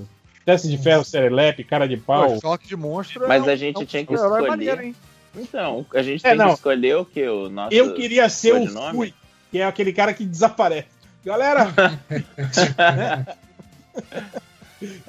teste 0.43 0.67
de 0.67 0.79
ferro, 0.79 1.03
serelepe, 1.03 1.63
cara 1.63 1.87
de 1.87 1.97
pau. 1.97 2.33
Pô, 2.33 2.41
choque 2.41 2.67
de 2.67 2.75
monstro. 2.75 3.27
Mas 3.27 3.47
é 3.47 3.51
a 3.51 3.55
gente 3.55 3.75
é 3.75 3.79
um 3.79 3.85
tinha 3.85 4.03
que 4.03 4.13
escolher. 4.13 4.47
maneiro, 4.47 4.81
hein? 4.81 4.95
Então, 5.35 5.85
a 5.93 6.01
gente 6.01 6.25
É, 6.25 6.29
tem 6.29 6.39
não. 6.39 6.47
que 6.47 6.53
escolher 6.55 6.97
o 6.97 7.05
que? 7.05 7.27
O 7.27 7.49
nosso 7.49 7.71
Eu 7.71 7.93
queria 7.93 8.27
ser 8.29 8.55
o? 8.55 8.67
Fui, 8.91 9.13
que 9.51 9.59
é 9.59 9.65
aquele 9.65 9.93
cara 9.93 10.11
que 10.11 10.25
desaparece. 10.25 10.87
Galera! 11.23 11.73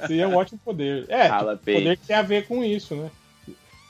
Seria 0.07 0.28
um 0.28 0.37
ótimo 0.37 0.60
poder. 0.65 1.07
É, 1.09 1.28
Fala, 1.28 1.57
tipo, 1.57 1.73
poder 1.73 1.97
que 1.97 2.07
tem 2.07 2.17
a 2.17 2.23
ver 2.23 2.47
com 2.47 2.65
isso, 2.65 2.97
né? 2.97 3.10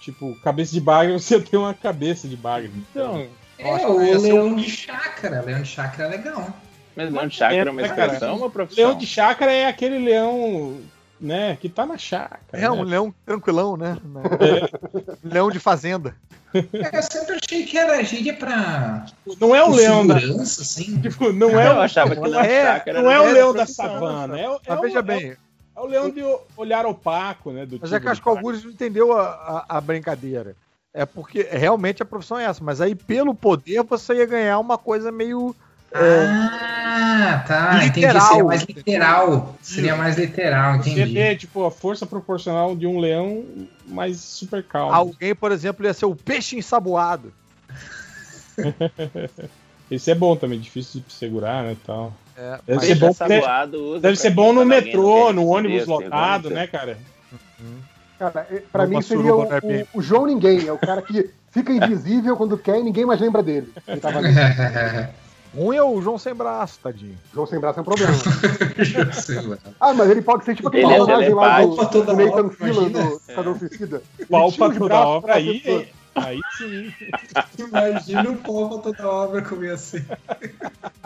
Tipo, 0.00 0.34
cabeça 0.40 0.72
de 0.72 0.80
bagre, 0.80 1.12
você 1.18 1.40
tem 1.40 1.58
uma 1.58 1.74
cabeça 1.74 2.28
de 2.28 2.36
bagre. 2.36 2.70
Então, 2.76 3.26
É, 3.58 3.86
o 3.86 3.98
leão 3.98 4.54
de 4.56 4.68
chácara. 4.68 5.42
Leão 5.42 5.62
de 5.62 5.68
chácara 5.68 6.08
é 6.08 6.16
legal. 6.16 6.48
Mas 6.96 7.10
não, 7.10 7.30
chácara 7.30 7.70
é 7.70 7.72
uma 7.72 7.82
expressão 7.82 8.36
uma 8.36 8.50
profissão? 8.50 8.84
Leão 8.88 8.98
de 8.98 9.06
chácara 9.06 9.52
é 9.52 9.66
aquele 9.66 9.98
leão, 9.98 10.80
né, 11.20 11.56
que 11.60 11.68
tá 11.68 11.84
na 11.84 11.98
chácara. 11.98 12.40
É 12.52 12.70
um 12.70 12.84
né? 12.84 12.90
leão 12.92 13.14
tranquilão, 13.26 13.76
né? 13.76 13.98
Leão 15.22 15.50
de 15.50 15.58
fazenda. 15.58 16.14
É, 16.54 16.98
eu 16.98 17.02
sempre 17.02 17.38
achei 17.42 17.64
que 17.64 17.78
era 17.78 18.02
gíria 18.02 18.34
pra. 18.34 19.06
Não 19.40 19.54
é 19.54 19.62
o 19.62 19.70
leão 19.70 20.04
da. 20.06 20.16
assim. 20.16 21.00
Tipo, 21.00 21.32
não 21.32 21.50
é 21.60 21.68
Eu 21.68 21.74
o. 21.76 21.80
achava 21.80 22.16
que 22.16 22.20
leão 22.26 22.42
de 22.42 22.48
é, 22.48 22.62
chácara 22.64 23.02
não 23.02 23.10
é 23.10 23.20
o 23.20 23.32
leão 23.32 23.52
da 23.52 23.66
savana. 23.66 24.38
É, 24.38 24.44
é 24.44 24.58
Mas 24.68 24.78
o- 24.78 24.82
veja 24.82 24.98
é 24.98 25.00
o- 25.00 25.04
bem, 25.04 25.36
É 25.76 25.80
o 25.80 25.86
leão 25.86 26.10
de 26.10 26.22
olhar 26.56 26.84
opaco, 26.86 27.52
né? 27.52 27.64
Do 27.66 27.78
mas 27.80 27.92
é 27.92 27.96
que 27.96 28.00
tigre 28.00 28.10
acho 28.12 28.22
que 28.22 28.28
o 28.28 28.32
Algures 28.32 28.64
não 28.64 28.70
entendeu 28.72 29.16
a, 29.16 29.64
a, 29.68 29.76
a 29.78 29.80
brincadeira. 29.80 30.56
É 30.92 31.06
porque 31.06 31.42
realmente 31.48 32.02
a 32.02 32.06
profissão 32.06 32.36
é 32.36 32.44
essa, 32.46 32.64
mas 32.64 32.80
aí 32.80 32.96
pelo 32.96 33.32
poder 33.32 33.84
você 33.84 34.14
ia 34.14 34.26
ganhar 34.26 34.58
uma 34.58 34.76
coisa 34.76 35.12
meio. 35.12 35.54
Ah, 35.92 37.44
tá. 37.46 37.84
Entendi. 37.84 38.06
Literal. 38.06 38.28
Seria 38.28 38.44
mais 38.44 38.62
literal. 38.62 39.56
Seria 39.60 39.96
mais 39.96 40.16
literal, 40.18 40.82
Você 40.82 40.90
entendi. 40.90 41.14
ter, 41.14 41.36
tipo, 41.36 41.64
a 41.64 41.70
força 41.70 42.06
proporcional 42.06 42.76
de 42.76 42.86
um 42.86 42.98
leão, 42.98 43.44
mas 43.86 44.18
super 44.18 44.62
calmo. 44.62 44.92
Alguém, 44.94 45.34
por 45.34 45.50
exemplo, 45.52 45.84
ia 45.84 45.94
ser 45.94 46.06
o 46.06 46.14
peixe 46.14 46.56
ensaboado. 46.56 47.32
Esse 49.90 50.12
é 50.12 50.14
bom 50.14 50.36
também, 50.36 50.60
difícil 50.60 51.02
de 51.06 51.12
segurar, 51.12 51.64
né, 51.64 51.76
tal. 51.84 52.12
É, 52.36 52.58
Deve 52.64 52.86
ser 52.86 52.94
bom, 52.94 53.06
Peixe 53.08 53.22
assaboado 53.24 53.78
usa 53.78 54.00
deve 54.00 54.14
pra 54.14 54.22
ser 54.22 54.30
bom 54.30 54.52
no 54.52 54.60
alguém 54.60 54.80
metrô, 54.82 55.32
no 55.32 55.46
ônibus 55.48 55.86
lotado, 55.86 56.48
né, 56.48 56.66
cara? 56.68 56.96
Cara, 58.18 58.46
é- 58.50 58.62
pra 58.70 58.84
Uma 58.84 58.88
mim 58.88 59.02
seria 59.02 59.34
o, 59.34 59.48
o 59.94 60.02
João 60.02 60.26
Ninguém. 60.26 60.66
É 60.66 60.72
o 60.72 60.78
cara 60.78 61.02
que 61.02 61.30
fica 61.50 61.72
invisível 61.72 62.36
quando 62.36 62.56
quer 62.56 62.78
e 62.78 62.82
ninguém 62.82 63.04
mais 63.04 63.20
lembra 63.20 63.42
dele. 63.42 63.72
Ele 63.88 64.00
tava 64.00 64.18
ali. 64.18 64.28
Um 65.54 65.72
é 65.72 65.82
o 65.82 66.00
João 66.00 66.16
sem 66.16 66.34
braço, 66.34 66.78
tadinho. 66.82 67.18
João 67.34 67.46
sem 67.46 67.58
braço 67.58 67.78
é 67.80 67.82
um 67.82 67.84
problema. 67.84 68.12
Ah, 69.80 69.92
mas 69.92 70.10
ele 70.10 70.22
pode 70.22 70.44
ser 70.44 70.54
tipo 70.54 70.68
aquele 70.68 70.84
Ele 70.84 70.92
é 70.92 70.96
personagem 70.96 71.34
lá 71.34 71.60
do, 71.62 71.76
do 72.04 72.14
Nathan 72.14 72.50
imagina. 72.50 72.88
do 72.90 73.16
Esquadrão 73.16 73.58
Suicida. 73.58 74.02
Pau 74.30 74.52
pra 74.52 74.70
toda 74.70 74.94
obra 74.94 75.20
pra 75.32 75.34
aí, 75.36 75.60
pessoa. 75.60 75.86
aí 76.14 76.40
sim. 76.56 76.92
Imagina 77.58 78.30
o 78.30 78.36
povo 78.36 78.78
toda 78.78 79.08
obra 79.08 79.42
ser. 79.76 80.06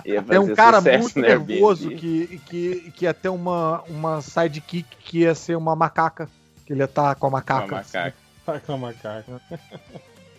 Ia 0.04 0.22
Tem 0.22 0.38
um 0.38 0.54
cara 0.54 0.80
muito 0.80 1.18
Airbnb. 1.18 1.52
nervoso 1.54 1.88
que, 1.90 2.40
que, 2.46 2.92
que 2.94 3.04
ia 3.04 3.14
ter 3.14 3.28
uma, 3.30 3.82
uma 3.88 4.20
sidekick 4.20 4.86
que 5.00 5.20
ia 5.20 5.34
ser 5.34 5.56
uma 5.56 5.74
macaca. 5.74 6.28
Que 6.66 6.72
ele 6.72 6.80
ia 6.80 6.86
estar 6.86 7.14
com 7.14 7.26
a 7.26 7.30
macaca. 7.30 7.66
Uma 7.66 7.76
macaca. 7.78 8.16
Tá 8.44 8.60
com 8.60 8.72
a 8.74 8.78
macaca. 8.78 9.40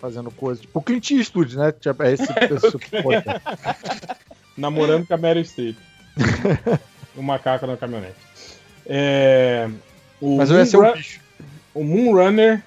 Fazendo 0.05 0.29
coisa. 0.29 0.61
Tipo 0.61 0.77
o 0.77 0.81
Clint 0.83 1.09
Eastwood, 1.09 1.57
né? 1.57 1.73
É 1.99 2.11
esse, 2.11 2.23
esse 2.53 3.01
poder. 3.01 3.23
Namorando 4.55 5.07
com 5.07 5.15
a 5.15 5.17
Meryl 5.17 5.43
Streep. 5.43 5.75
o 7.17 7.23
macaco 7.23 7.65
na 7.65 7.75
caminhonete. 7.75 8.13
É, 8.85 9.67
o 10.21 10.37
Mas 10.37 10.51
eu 10.51 10.57
ia 10.59 10.65
ser 10.67 10.77
um 10.77 10.93
bicho. 10.93 11.19
O 11.73 11.83
Moonrunner 11.83 12.61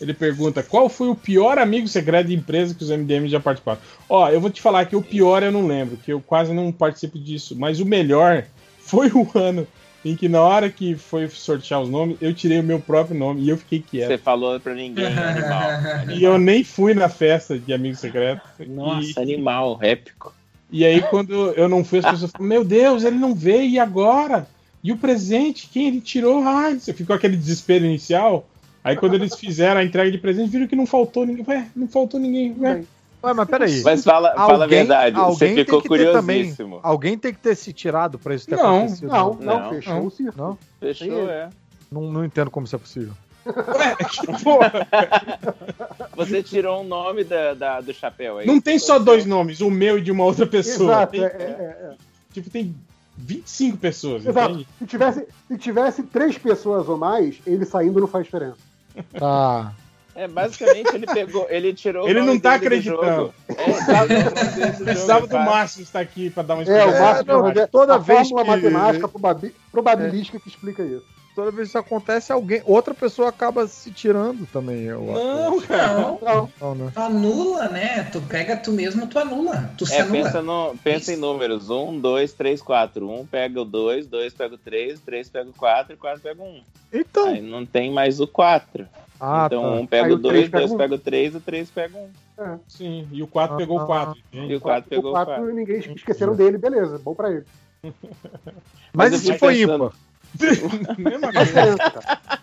Ele 0.00 0.14
pergunta: 0.14 0.62
qual 0.62 0.88
foi 0.88 1.08
o 1.08 1.14
pior 1.14 1.58
amigo 1.58 1.86
secreto 1.86 2.28
de 2.28 2.34
empresa 2.34 2.74
que 2.74 2.82
os 2.82 2.88
MDM 2.88 3.28
já 3.28 3.38
participaram? 3.38 3.80
Ó, 4.08 4.30
eu 4.30 4.40
vou 4.40 4.48
te 4.48 4.62
falar 4.62 4.86
que 4.86 4.96
o 4.96 5.02
pior 5.02 5.42
eu 5.42 5.52
não 5.52 5.66
lembro, 5.66 5.98
que 5.98 6.10
eu 6.10 6.22
quase 6.22 6.54
não 6.54 6.72
participo 6.72 7.18
disso, 7.18 7.54
mas 7.54 7.80
o 7.80 7.84
melhor 7.84 8.44
foi 8.78 9.08
o 9.08 9.28
ano 9.34 9.68
em 10.04 10.14
que 10.14 10.28
na 10.28 10.40
hora 10.40 10.70
que 10.70 10.94
foi 10.94 11.28
sortear 11.28 11.80
os 11.80 11.88
nomes, 11.88 12.16
eu 12.20 12.32
tirei 12.32 12.60
o 12.60 12.62
meu 12.62 12.78
próprio 12.80 13.18
nome 13.18 13.42
e 13.42 13.48
eu 13.48 13.56
fiquei 13.56 13.80
quieto. 13.80 14.08
Você 14.08 14.18
falou 14.18 14.58
pra 14.60 14.74
ninguém, 14.74 15.06
animal. 15.18 15.70
E 16.16 16.22
eu 16.22 16.38
nem 16.38 16.62
fui 16.62 16.94
na 16.94 17.08
festa 17.08 17.58
de 17.58 17.72
amigo 17.72 17.96
secreto. 17.96 18.42
Nossa, 18.66 19.20
animal, 19.20 19.78
épico. 19.82 20.34
E 20.70 20.84
aí, 20.84 21.00
quando 21.02 21.52
eu 21.52 21.68
não 21.68 21.82
fui, 21.82 21.98
as 21.98 22.04
pessoas 22.04 22.30
falaram: 22.30 22.48
Meu 22.48 22.64
Deus, 22.64 23.02
ele 23.02 23.16
não 23.16 23.34
veio, 23.34 23.70
e 23.70 23.78
agora? 23.78 24.46
E 24.84 24.92
o 24.92 24.98
presente? 24.98 25.68
Quem 25.72 25.88
ele 25.88 26.00
tirou? 26.00 26.42
Ai, 26.44 26.78
você 26.78 26.92
ficou 26.92 27.16
aquele 27.16 27.36
desespero 27.36 27.84
inicial. 27.84 28.46
Aí, 28.84 28.96
quando 28.96 29.14
eles 29.14 29.34
fizeram 29.34 29.80
a 29.80 29.84
entrega 29.84 30.10
de 30.10 30.18
presente, 30.18 30.50
viram 30.50 30.66
que 30.66 30.76
não 30.76 30.86
faltou 30.86 31.26
ninguém. 31.26 31.44
Ué, 31.48 31.66
não 31.74 31.88
faltou 31.88 32.20
ninguém. 32.20 32.54
Ué. 32.58 32.84
Ué, 33.22 33.32
mas 33.34 33.48
peraí. 33.48 33.82
Mas 33.82 34.04
fala, 34.04 34.32
fala 34.34 34.58
a 34.60 34.62
Alguém- 34.64 34.78
verdade, 34.78 35.16
você 35.16 35.44
alguém 35.46 35.64
ficou 35.64 35.82
ter 35.82 36.12
também- 36.12 36.36
curiosíssimo. 36.38 36.80
alguém 36.82 37.18
tem 37.18 37.32
que 37.34 37.40
ter 37.40 37.54
se 37.56 37.72
tirado 37.72 38.18
pra 38.18 38.34
isso 38.34 38.46
ter 38.46 38.56
Não, 38.56 38.78
acontecido. 38.78 39.08
Não, 39.08 39.34
não, 39.34 39.60
Não, 39.60 39.70
fechou 39.70 39.94
não. 39.94 40.06
o 40.06 40.10
circo. 40.10 40.34
Não? 40.38 40.58
Fechou, 40.78 41.28
é. 41.30 41.48
Não, 41.90 42.02
não 42.12 42.24
entendo 42.24 42.50
como 42.50 42.66
isso 42.66 42.76
é 42.76 42.78
possível. 42.78 43.12
Ué, 43.46 43.96
que 43.96 44.26
porra. 44.44 44.86
Você 46.16 46.42
tirou 46.42 46.82
um 46.82 46.84
nome 46.86 47.24
da, 47.24 47.54
da- 47.54 47.80
do 47.80 47.92
chapéu 47.94 48.38
aí. 48.38 48.46
Não 48.46 48.60
tem 48.60 48.78
só 48.78 48.98
dois 48.98 49.24
nomes, 49.26 49.60
o 49.60 49.70
meu 49.70 49.98
e 49.98 50.02
de 50.02 50.12
uma 50.12 50.24
outra 50.24 50.46
pessoa. 50.46 50.92
Exato, 50.92 51.12
Tem- 51.12 51.22
é, 51.22 51.26
é, 51.26 51.90
é. 51.92 51.94
Tipo, 52.32 52.50
tem 52.50 52.74
25 53.16 53.78
pessoas. 53.78 54.24
Exato. 54.26 54.50
entende? 54.52 54.68
Se 54.78 54.86
tivesse, 54.86 55.28
se 55.48 55.58
tivesse 55.58 56.02
três 56.04 56.36
pessoas 56.38 56.88
ou 56.88 56.96
mais, 56.96 57.36
ele 57.46 57.64
saindo 57.64 57.98
não 58.00 58.06
faz 58.06 58.24
diferença. 58.26 58.58
Tá. 59.18 59.72
É, 60.18 60.26
basicamente 60.26 60.92
ele 60.94 61.06
pegou, 61.06 61.46
ele 61.48 61.72
tirou 61.72 62.04
o 62.04 62.08
Ele 62.08 62.20
não 62.20 62.38
tá 62.40 62.54
acreditando. 62.54 63.32
É, 63.48 64.84
Precisava 64.84 65.26
do 65.28 65.36
é. 65.36 65.44
Márcio 65.44 65.82
estar 65.82 66.00
aqui 66.00 66.28
pra 66.30 66.42
dar 66.42 66.54
uma 66.54 66.62
É, 66.64 66.66
o 66.66 66.70
explicação. 66.76 67.04
Márcio 67.06 67.26
não, 67.26 67.48
José, 67.48 67.66
toda 67.68 67.94
a 67.94 67.98
vez 67.98 68.18
fórmula 68.28 68.42
que- 68.44 68.50
matemática 68.50 69.08
probabi- 69.08 69.54
probabilística 69.70 70.40
que 70.40 70.48
explica 70.48 70.82
isso. 70.82 71.04
Toda 71.36 71.52
vez 71.52 71.68
que 71.68 71.68
isso 71.68 71.78
acontece, 71.78 72.32
alguém, 72.32 72.60
outra 72.64 72.92
pessoa 72.92 73.28
acaba 73.28 73.68
se 73.68 73.92
tirando 73.92 74.44
também. 74.52 74.82
Eu 74.86 75.02
Não, 75.02 75.60
cara. 75.60 75.92
Não, 75.94 76.18
Não, 76.20 76.50
Não, 76.60 76.74
né? 76.74 76.90
tu 76.92 77.00
anula, 77.00 77.68
né? 77.68 78.02
Tu 78.10 78.20
pega 78.22 78.56
tu 78.56 78.72
mesmo, 78.72 79.06
tu 79.06 79.20
anula. 79.20 79.70
Tu 79.78 79.86
se 79.86 79.94
É, 79.94 80.00
anula. 80.00 80.24
pensa, 80.24 80.42
no, 80.42 80.74
pensa 80.82 81.12
em 81.12 81.16
números. 81.16 81.70
Um, 81.70 81.96
dois, 82.00 82.32
três, 82.32 82.60
quatro. 82.60 83.08
Um 83.08 83.24
pega 83.24 83.60
o 83.60 83.64
dois, 83.64 84.04
dois 84.08 84.34
pega 84.34 84.56
o 84.56 84.58
três, 84.58 84.98
três 84.98 85.28
pega 85.28 85.48
o 85.48 85.52
quatro 85.52 85.92
e 85.92 85.96
quatro 85.96 86.20
pega 86.20 86.42
o 86.42 86.44
um. 86.44 86.60
Então. 86.92 87.28
Aí 87.28 87.40
não 87.40 87.64
tem 87.64 87.92
mais 87.92 88.18
o 88.20 88.26
quatro. 88.26 88.88
Ah, 89.20 89.44
então 89.46 89.62
tá. 89.62 89.68
um 89.70 89.86
pega 89.86 90.06
Aí 90.06 90.12
o 90.12 90.16
o 90.16 90.20
três 90.20 90.48
dois, 90.48 90.50
pega 90.50 90.66
dois 90.66 90.78
pega 90.78 90.94
o 90.94 90.98
três, 90.98 91.34
o 91.34 91.40
três 91.40 91.70
pega 91.70 91.98
um. 91.98 92.08
Sim, 92.68 93.08
e 93.10 93.22
o 93.22 93.26
4 93.26 93.54
Ah, 93.54 93.58
pegou 93.58 93.80
o 93.80 93.86
4. 93.86 94.14
E 94.32 94.54
o 94.54 94.60
quatro 94.60 94.88
pegou 94.88 95.06
o 95.06 95.08
o 95.08 95.12
4 95.12 95.34
quatro. 95.34 95.54
ninguém 95.54 95.78
esqueceram 95.78 96.36
dele, 96.36 96.56
beleza, 96.56 96.98
bom 96.98 97.14
pra 97.14 97.30
ele. 97.32 97.44
Mas 98.94 99.12
e 99.12 99.18
se 99.18 99.26
fico 99.26 99.38
foi 99.38 99.56
pensando- 99.56 99.86
ímpar? 99.86 99.98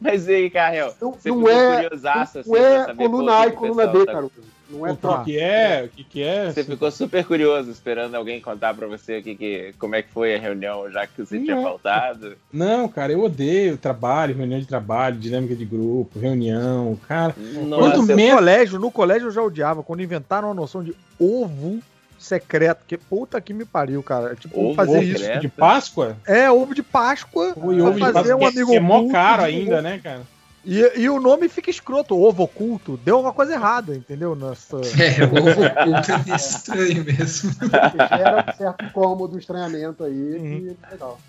Mas 0.00 0.28
e 0.28 0.34
aí, 0.34 0.50
Carrel? 0.50 0.94
Não, 1.00 1.12
Você 1.12 1.28
não 1.30 1.36
ficou 1.38 1.50
é, 1.50 1.82
curiosaço, 1.82 2.38
assim, 2.38 2.50
não 2.50 2.58
pra 2.58 2.66
é 2.68 2.84
saber, 2.86 3.04
coluna 3.08 3.32
A 3.32 3.40
o 3.40 3.44
e 3.44 3.48
o 3.48 3.52
coluna 3.54 3.86
B, 3.86 4.06
tá- 4.06 4.12
cara. 4.12 4.28
Não 4.70 4.86
é 4.86 4.92
O 4.92 5.24
que, 5.24 5.38
é? 5.38 5.84
O 5.86 5.88
que, 5.88 6.04
que 6.04 6.22
é? 6.22 6.52
Você 6.52 6.62
ficou 6.62 6.90
super 6.90 7.24
curioso 7.24 7.70
esperando 7.70 8.14
alguém 8.14 8.40
contar 8.40 8.74
pra 8.74 8.86
você 8.86 9.18
o 9.18 9.22
que, 9.22 9.34
que, 9.34 9.74
como 9.78 9.94
é 9.94 10.02
que 10.02 10.10
foi 10.12 10.34
a 10.34 10.38
reunião, 10.38 10.90
já 10.90 11.06
que 11.06 11.24
você 11.24 11.38
tinha 11.38 11.56
Não. 11.56 11.62
faltado. 11.62 12.36
Não, 12.52 12.86
cara, 12.88 13.12
eu 13.12 13.22
odeio 13.22 13.78
trabalho, 13.78 14.36
reunião 14.36 14.60
de 14.60 14.66
trabalho, 14.66 15.16
dinâmica 15.16 15.54
de 15.56 15.64
grupo, 15.64 16.18
reunião, 16.18 16.98
cara. 17.08 17.34
Nossa, 17.38 17.92
Quando 17.96 18.10
eu- 18.10 18.16
no 18.16 18.36
colégio, 18.36 18.78
no 18.78 18.90
colégio 18.90 19.28
eu 19.28 19.32
já 19.32 19.42
odiava, 19.42 19.82
quando 19.82 20.02
inventaram 20.02 20.50
a 20.50 20.54
noção 20.54 20.84
de 20.84 20.94
ovo 21.18 21.78
secreto, 22.18 22.80
que 22.86 22.98
puta 22.98 23.40
que 23.40 23.54
me 23.54 23.64
pariu, 23.64 24.02
cara. 24.02 24.34
Tipo, 24.34 24.60
Ovo 24.60 24.74
fazer 24.74 25.00
secreto? 25.06 25.30
isso. 25.32 25.40
De 25.40 25.48
Páscoa? 25.48 26.16
É, 26.26 26.50
ovo 26.50 26.74
de 26.74 26.82
Páscoa. 26.82 27.52
Pra 27.54 27.62
ovo 27.64 27.72
de 27.92 28.00
fazer 28.00 28.12
Páscoa, 28.12 28.36
um 28.36 28.42
é- 28.42 28.46
amigo 28.48 28.70
que 28.70 28.76
é 28.76 28.80
mó 28.80 29.08
caro 29.10 29.42
de 29.42 29.48
ainda, 29.48 29.74
ovo. 29.74 29.82
né, 29.82 30.00
cara? 30.02 30.20
E, 30.64 31.00
e 31.00 31.08
o 31.08 31.20
nome 31.20 31.48
fica 31.48 31.70
escroto, 31.70 32.16
ovo 32.16 32.42
oculto. 32.44 32.98
Deu 33.04 33.16
alguma 33.16 33.32
coisa 33.32 33.54
errada, 33.54 33.94
entendeu? 33.94 34.34
Nessa... 34.34 34.78
É, 34.98 35.24
o 35.24 35.30
ovo 35.30 35.64
oculto 35.64 36.12
é 36.12 36.24
meio 36.24 36.36
estranho 36.36 37.04
mesmo. 37.04 37.52
Gera 37.52 38.44
um 38.48 38.56
certo 38.56 38.84
incômodo, 38.84 39.38
estranhamento 39.38 40.04
aí. 40.04 40.12
Uhum. 40.12 40.76
E 40.76 40.90
legal. 40.90 41.20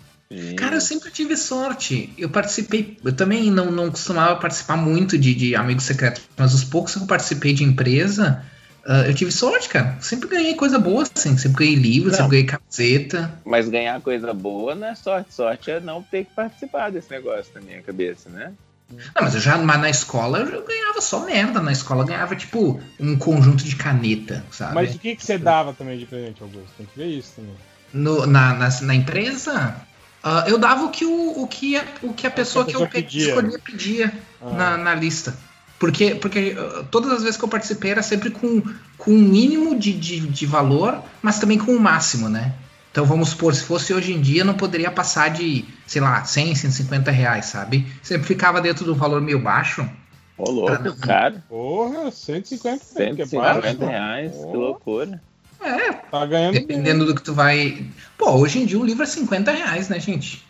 Cara, 0.56 0.76
eu 0.76 0.80
sempre 0.80 1.10
tive 1.10 1.36
sorte. 1.36 2.12
Eu 2.16 2.28
participei. 2.28 2.96
Eu 3.04 3.12
também 3.12 3.50
não, 3.50 3.70
não 3.70 3.90
costumava 3.90 4.36
participar 4.36 4.76
muito 4.76 5.18
de, 5.18 5.34
de 5.34 5.56
Amigo 5.56 5.80
Secreto, 5.80 6.20
mas 6.36 6.54
os 6.54 6.62
poucos 6.62 6.94
que 6.94 7.02
eu 7.02 7.06
participei 7.06 7.52
de 7.52 7.64
empresa, 7.64 8.44
ah, 8.86 9.02
eu 9.06 9.14
tive 9.14 9.32
sorte, 9.32 9.68
cara. 9.68 9.96
Sempre 10.00 10.28
ganhei 10.28 10.54
coisa 10.54 10.78
boa, 10.78 11.02
assim. 11.02 11.36
Sempre 11.36 11.64
ganhei 11.64 11.74
livro, 11.74 12.10
Não. 12.10 12.16
sempre 12.16 12.30
ganhei 12.30 12.46
camiseta. 12.46 13.40
Mas 13.44 13.68
ganhar 13.68 14.00
coisa 14.00 14.32
boa 14.32 14.74
não 14.74 14.86
é 14.88 14.94
sorte. 14.94 15.34
Sorte 15.34 15.70
é 15.70 15.80
não 15.80 16.02
ter 16.02 16.24
que 16.24 16.34
participar 16.34 16.90
desse 16.90 17.10
negócio 17.10 17.52
na 17.54 17.60
minha 17.60 17.82
cabeça, 17.82 18.28
né? 18.28 18.52
Não, 18.90 19.22
mas 19.22 19.34
eu 19.34 19.40
já 19.40 19.56
mas 19.58 19.80
na 19.80 19.90
escola 19.90 20.38
eu 20.38 20.64
ganhava 20.64 21.00
só 21.00 21.24
merda. 21.24 21.60
Na 21.60 21.72
escola 21.72 22.02
eu 22.02 22.06
ganhava, 22.06 22.34
tipo, 22.36 22.80
um 22.98 23.16
conjunto 23.16 23.62
de 23.64 23.76
caneta, 23.76 24.44
sabe? 24.50 24.74
Mas 24.74 24.94
o 24.94 24.98
que, 24.98 25.16
que 25.16 25.24
você 25.24 25.38
dava 25.38 25.72
também 25.72 25.98
de 25.98 26.06
presente, 26.06 26.42
Augusto? 26.42 26.70
Tem 26.76 26.86
que 26.86 26.98
ver 26.98 27.06
isso 27.06 27.32
também. 27.36 27.54
No- 27.92 28.26
na, 28.26 28.54
na, 28.54 28.68
na 28.82 28.94
empresa, 28.94 29.76
ah, 30.22 30.44
eu 30.46 30.58
dava 30.58 30.84
o 30.84 30.90
que, 30.90 31.04
o, 31.04 31.42
o 31.42 31.46
que, 31.48 31.76
a, 31.76 31.84
o 32.02 32.12
que 32.12 32.26
a 32.26 32.30
pessoa 32.30 32.64
que 32.64 32.70
eu 32.70 32.80
pessoa 32.80 32.88
pe- 32.88 33.02
pedia. 33.02 33.28
escolhia 33.28 33.58
pedia 33.58 34.12
Ah. 34.42 34.50
na, 34.52 34.76
na 34.76 34.94
lista. 34.94 35.36
Porque, 35.78 36.14
porque 36.16 36.56
ah, 36.58 36.84
todas 36.90 37.10
as 37.12 37.22
vezes 37.22 37.36
que 37.36 37.44
eu 37.44 37.48
participei 37.48 37.90
era 37.92 38.02
sempre 38.02 38.30
com, 38.30 38.62
com 38.98 39.10
um 39.12 39.18
mínimo 39.18 39.78
de, 39.78 39.92
de, 39.92 40.20
de 40.20 40.46
valor, 40.46 41.02
mas 41.22 41.38
também 41.38 41.58
com 41.58 41.72
o 41.72 41.80
máximo, 41.80 42.28
né? 42.28 42.52
Então 42.90 43.04
vamos 43.04 43.30
supor, 43.30 43.54
se 43.54 43.62
fosse 43.64 43.94
hoje 43.94 44.12
em 44.12 44.20
dia, 44.20 44.42
não 44.44 44.54
poderia 44.54 44.90
passar 44.90 45.28
de, 45.30 45.64
sei 45.86 46.00
lá, 46.02 46.24
100, 46.24 46.54
150 46.56 47.10
reais, 47.10 47.46
sabe? 47.46 47.86
Sempre 48.02 48.26
ficava 48.26 48.60
dentro 48.60 48.84
do 48.84 48.94
valor 48.94 49.20
meio 49.20 49.38
baixo. 49.40 49.88
Ô, 50.36 50.50
louco, 50.50 50.96
cara. 50.98 51.44
Porra, 51.48 52.10
150, 52.10 52.84
que 53.14 53.22
é 53.22 53.26
150 53.26 53.60
baixo. 53.62 53.78
reais, 53.84 54.32
que 54.32 54.56
loucura. 54.56 55.22
É, 55.62 55.92
Tá 55.92 56.24
ganhando. 56.26 56.54
dependendo 56.54 57.04
do 57.04 57.14
que 57.14 57.22
tu 57.22 57.34
vai. 57.34 57.84
Pô, 58.18 58.32
hoje 58.32 58.58
em 58.60 58.66
dia 58.66 58.78
um 58.78 58.84
livro 58.84 59.02
é 59.02 59.06
50 59.06 59.50
reais, 59.52 59.88
né, 59.88 60.00
gente? 60.00 60.42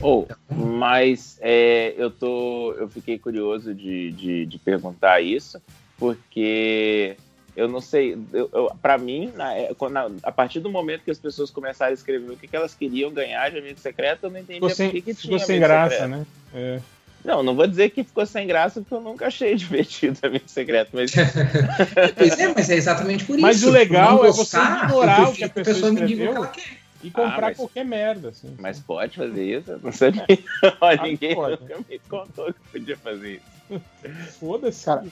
Ou, 0.00 0.28
mas 0.48 1.38
é, 1.40 1.94
eu 1.96 2.10
tô. 2.10 2.74
Eu 2.78 2.88
fiquei 2.88 3.18
curioso 3.18 3.74
de, 3.74 4.12
de, 4.12 4.46
de 4.46 4.58
perguntar 4.58 5.20
isso, 5.22 5.60
porque 5.98 7.16
eu 7.58 7.68
não 7.68 7.80
sei. 7.80 8.16
Eu, 8.32 8.48
eu, 8.52 8.70
para 8.80 8.96
mim, 8.96 9.32
na, 9.36 9.54
é, 9.54 9.70
na- 9.90 10.10
a 10.22 10.32
partir 10.32 10.60
do 10.60 10.70
momento 10.70 11.02
que 11.04 11.10
as 11.10 11.18
pessoas 11.18 11.50
começaram 11.50 11.90
a 11.90 11.94
escrever 11.94 12.30
o 12.32 12.36
que, 12.36 12.46
que 12.46 12.56
elas 12.56 12.74
queriam 12.74 13.10
ganhar 13.10 13.50
de 13.50 13.58
amigo 13.58 13.78
secreto, 13.78 14.24
eu 14.24 14.30
não 14.30 14.38
entendi 14.40 14.60
por 14.60 14.72
que, 14.74 14.90
que 15.02 15.14
ficou 15.14 15.14
tinha 15.14 15.38
sem 15.40 15.56
amigo 15.56 15.66
graça, 15.68 15.90
secreto. 15.96 16.10
né? 16.10 16.26
É. 16.54 16.80
Não, 17.24 17.42
não 17.42 17.54
vou 17.56 17.66
dizer 17.66 17.90
que 17.90 18.04
ficou 18.04 18.24
sem 18.24 18.46
graça, 18.46 18.80
porque 18.80 18.94
eu 18.94 19.00
nunca 19.00 19.26
achei 19.26 19.54
divertido 19.56 20.18
amigo 20.22 20.44
secreto, 20.48 20.90
mas. 20.92 21.10
Pois 22.16 22.38
é, 22.38 22.54
mas 22.54 22.70
é 22.70 22.74
exatamente 22.76 23.24
por 23.24 23.36
Mas 23.38 23.58
isso. 23.58 23.68
o 23.68 23.72
legal 23.72 24.24
é 24.24 24.30
você 24.30 24.56
ignorar 24.56 25.28
o 25.28 25.32
que 25.32 25.44
a 25.44 25.48
pessoa 25.48 25.92
me 25.92 26.02
diga 26.02 26.04
o 26.04 26.06
que 26.06 26.12
escreveu 26.14 26.36
ela 26.36 26.46
quer. 26.46 26.78
e 27.02 27.10
comprar 27.10 27.36
Ah, 27.36 27.40
mas- 27.48 27.56
qualquer 27.56 27.84
merda, 27.84 28.28
assim. 28.28 28.54
Mas 28.58 28.78
pode 28.80 29.16
fazer 29.16 29.58
isso? 29.58 29.70
Eu 29.72 29.80
não 29.82 29.92
sabia. 29.92 30.24
Ó, 30.80 30.92
ninguém 31.02 31.34
pode. 31.34 31.60
nunca 31.60 31.78
me 31.88 31.98
contou 32.08 32.46
que 32.54 32.60
podia 32.72 32.96
fazer 32.96 33.34
isso. 33.34 33.57
Foda-se. 34.40 34.84
Cara, 34.84 35.04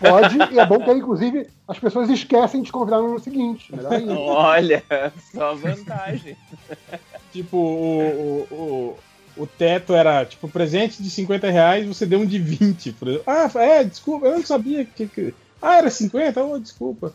pode, 0.00 0.36
e 0.54 0.58
é 0.58 0.66
bom 0.66 0.78
que 0.78 0.90
aí, 0.90 0.98
inclusive, 0.98 1.46
as 1.68 1.78
pessoas 1.78 2.08
esquecem 2.10 2.62
de 2.62 2.72
convidar 2.72 2.98
no 2.98 3.10
ano 3.10 3.20
seguinte. 3.20 3.74
Melhor 3.74 3.92
ainda. 3.92 4.14
Olha, 4.18 4.82
só 5.32 5.54
vantagem. 5.54 6.36
Tipo, 7.32 7.56
o, 7.56 8.46
o, 8.50 8.54
o, 8.54 9.42
o 9.42 9.46
teto 9.46 9.94
era, 9.94 10.22
tipo, 10.26 10.46
presente 10.50 11.02
de 11.02 11.08
50 11.08 11.50
reais, 11.50 11.86
você 11.86 12.04
deu 12.04 12.20
um 12.20 12.26
de 12.26 12.38
20. 12.38 12.92
Por 12.92 13.08
exemplo. 13.08 13.24
Ah, 13.26 13.50
é, 13.54 13.82
desculpa, 13.84 14.26
eu 14.26 14.32
não 14.36 14.44
sabia 14.44 14.84
que. 14.84 15.06
que... 15.06 15.34
Ah, 15.60 15.78
era 15.78 15.88
50? 15.88 16.44
Oh, 16.44 16.58
desculpa. 16.58 17.14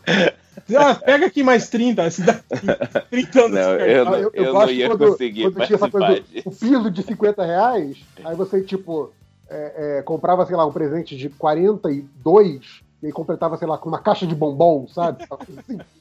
Ah, 0.76 0.94
pega 0.96 1.26
aqui 1.26 1.44
mais 1.44 1.68
30. 1.68 2.02
Assim, 2.02 2.24
dá 2.24 2.34
30 3.10 3.40
anos. 3.40 3.52
Não, 3.52 3.76
de 3.76 3.92
eu 3.92 4.04
não- 4.04 4.14
eu, 4.16 4.30
eu 4.34 4.52
não 4.52 4.70
ia 4.70 4.88
quando, 4.88 5.06
conseguir 5.10 5.42
quando 5.42 5.66
tinha 5.66 5.76
essa 5.76 5.88
coisa 5.88 6.06
participar 6.08 6.42
do 6.42 6.48
o 6.50 6.56
pilo 6.56 6.90
de 6.90 7.02
50 7.04 7.44
reais, 7.44 7.96
aí 8.24 8.34
você, 8.34 8.60
tipo, 8.60 9.12
é, 9.50 9.98
é, 9.98 10.02
comprava, 10.02 10.44
sei 10.46 10.56
lá, 10.56 10.66
um 10.66 10.72
presente 10.72 11.16
de 11.16 11.28
42 11.28 12.60
e 13.02 13.06
aí 13.06 13.12
completava, 13.12 13.56
sei 13.56 13.66
lá, 13.68 13.78
com 13.78 13.88
uma 13.88 14.00
caixa 14.00 14.26
de 14.26 14.34
bombom, 14.34 14.86
sabe? 14.88 15.24
Assim, 15.30 15.78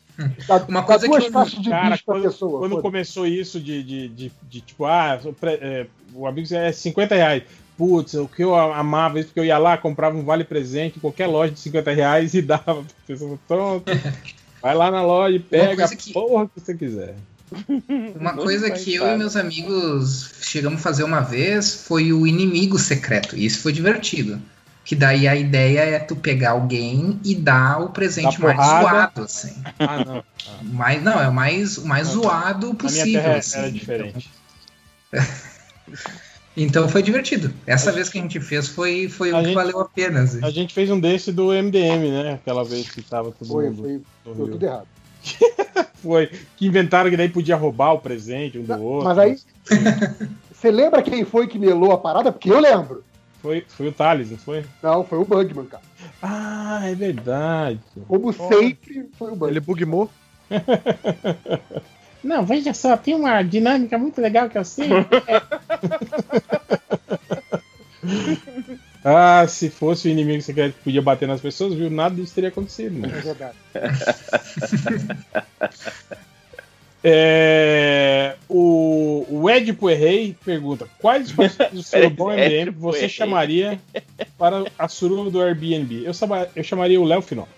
Uma 0.67 0.81
coisa 0.81 1.05
duas 1.07 1.23
que 1.23 1.29
eu- 1.29 1.33
caixas 1.33 1.61
de 1.61 1.69
Cara, 1.69 1.91
bicho 1.91 2.03
quando, 2.05 2.23
pessoa. 2.23 2.59
quando 2.59 2.81
começou 2.81 3.27
isso 3.27 3.59
de, 3.59 3.83
de, 3.83 4.07
de, 4.07 4.31
de, 4.49 4.61
tipo, 4.61 4.85
ah, 4.85 5.19
o 5.23 5.35
é, 5.45 5.85
o 6.13 6.25
amigo 6.25 6.51
é 6.55 6.71
50 6.71 7.13
reais. 7.13 7.43
Putz, 7.77 8.15
o 8.15 8.27
que 8.27 8.43
eu 8.43 8.55
amava 8.55 9.19
isso, 9.19 9.27
porque 9.29 9.39
eu 9.41 9.45
ia 9.45 9.59
lá, 9.59 9.77
comprava 9.77 10.17
um 10.17 10.25
vale-presente 10.25 10.97
em 10.97 10.99
qualquer 10.99 11.27
loja 11.27 11.53
de 11.53 11.59
50 11.59 11.91
reais 11.91 12.33
e 12.33 12.41
dava 12.41 12.63
pra 12.63 12.83
pessoa. 13.05 13.37
Pronto, 13.47 13.85
vai 14.59 14.73
lá 14.73 14.89
na 14.89 15.03
loja 15.03 15.35
e 15.35 15.39
pega 15.39 15.85
a 15.85 15.89
que- 15.95 16.11
porra 16.11 16.47
que 16.47 16.59
você 16.59 16.73
quiser. 16.75 17.13
Uma 18.19 18.33
Não 18.33 18.43
coisa 18.43 18.69
que 18.71 18.93
eu 18.95 19.07
e 19.07 19.17
meus 19.17 19.35
amigos 19.35 20.31
chegamos 20.41 20.79
a 20.79 20.83
fazer 20.83 21.03
uma 21.03 21.21
vez 21.21 21.73
foi 21.85 22.11
o 22.11 22.27
inimigo 22.27 22.77
secreto. 22.77 23.35
E 23.37 23.45
isso 23.45 23.61
foi 23.61 23.71
divertido. 23.71 24.41
Que 24.83 24.95
daí 24.95 25.27
a 25.27 25.35
ideia 25.35 25.81
é 25.81 25.99
tu 25.99 26.15
pegar 26.15 26.51
alguém 26.51 27.19
e 27.23 27.35
dar 27.35 27.81
o 27.81 27.89
presente 27.89 28.39
mais 28.41 28.55
zoado, 28.57 29.23
assim. 29.23 29.53
Ah, 29.79 30.03
não. 30.05 30.23
Mais, 30.63 31.03
não, 31.03 31.19
é 31.21 31.27
o 31.27 31.33
mais, 31.33 31.77
o 31.77 31.85
mais 31.85 32.07
zoado 32.07 32.67
Na 32.67 32.73
minha 32.73 32.75
possível. 32.75 33.21
terra 33.21 33.35
assim. 33.37 33.57
era 33.59 33.71
diferente. 33.71 34.29
Então 36.59 36.89
foi 36.89 37.03
divertido. 37.03 37.53
Essa 37.67 37.91
vez 37.91 38.09
que 38.09 38.17
a 38.17 38.21
gente 38.21 38.39
fez 38.41 38.67
foi, 38.67 39.07
foi 39.07 39.31
o 39.31 39.43
que 39.43 39.53
valeu 39.53 39.79
a 39.79 39.85
pena. 39.85 40.21
assim. 40.21 40.43
A 40.43 40.49
gente 40.49 40.73
fez 40.73 40.89
um 40.89 40.99
desse 40.99 41.31
do 41.31 41.49
MDM, 41.51 42.09
né? 42.09 42.33
Aquela 42.33 42.63
vez 42.65 42.89
que 42.89 43.03
tava 43.03 43.31
todo 43.31 43.47
Foi, 43.47 43.69
mundo. 43.69 43.83
foi, 44.23 44.33
Rio. 44.33 44.47
tudo 44.47 44.65
errado. 44.65 44.87
Foi. 45.95 46.29
Que 46.55 46.67
inventaram 46.67 47.09
que 47.09 47.17
daí 47.17 47.29
podia 47.29 47.55
roubar 47.55 47.93
o 47.93 47.99
presente 47.99 48.57
um 48.57 48.63
do 48.63 48.81
outro. 48.81 49.05
Mas 49.05 49.17
aí, 49.17 49.37
você 50.53 50.71
lembra 50.71 51.01
quem 51.01 51.25
foi 51.25 51.47
que 51.47 51.59
melou 51.59 51.91
a 51.91 51.97
parada? 51.97 52.31
Porque 52.31 52.51
eu 52.51 52.59
lembro. 52.59 53.03
Foi, 53.41 53.65
foi 53.67 53.87
o 53.87 53.91
Thales, 53.91 54.31
não 54.31 54.37
foi? 54.37 54.63
Não, 54.81 55.03
foi 55.03 55.17
o 55.19 55.25
Bugman, 55.25 55.65
cara. 55.65 55.83
Ah, 56.21 56.81
é 56.83 56.95
verdade. 56.95 57.79
Como 58.07 58.31
sempre, 58.33 59.09
foi 59.17 59.29
o 59.29 59.31
Bugman. 59.31 59.49
Ele 59.49 59.59
bugmou. 59.59 60.09
Não, 62.23 62.45
veja 62.45 62.73
só, 62.73 62.97
tem 62.97 63.15
uma 63.15 63.41
dinâmica 63.43 63.97
muito 63.97 64.19
legal 64.19 64.49
que 64.49 64.57
eu 64.57 64.65
sei. 64.65 64.89
Ah, 69.09 69.47
se 69.47 69.69
fosse 69.69 70.09
o 70.09 70.11
inimigo 70.11 70.41
secreto 70.41 70.73
que 70.75 70.83
podia 70.83 71.01
bater 71.01 71.29
nas 71.29 71.39
pessoas, 71.39 71.73
viu? 71.73 71.89
Nada 71.89 72.13
disso 72.15 72.35
teria 72.35 72.49
acontecido. 72.49 72.97
É 72.97 73.07
Mano. 73.07 73.21
verdade. 73.21 73.55
É, 77.03 78.35
o, 78.49 79.25
o 79.29 79.49
Ed 79.49 79.71
Puerrey 79.73 80.35
pergunta: 80.43 80.87
quais 80.99 81.31
do 81.31 81.35
Peraí, 81.35 81.83
Surubom 81.83 82.31
Ed 82.33 82.65
MDM 82.65 82.71
você 82.71 82.97
Puerrey. 82.97 83.09
chamaria 83.09 83.79
para 84.37 84.65
a 84.77 84.87
suruba 84.87 85.29
do 85.29 85.41
Airbnb? 85.41 86.03
Eu, 86.03 86.11
eu 86.55 86.63
chamaria 86.63 86.99
o 86.99 87.05
Léo 87.05 87.21
Finock. 87.21 87.49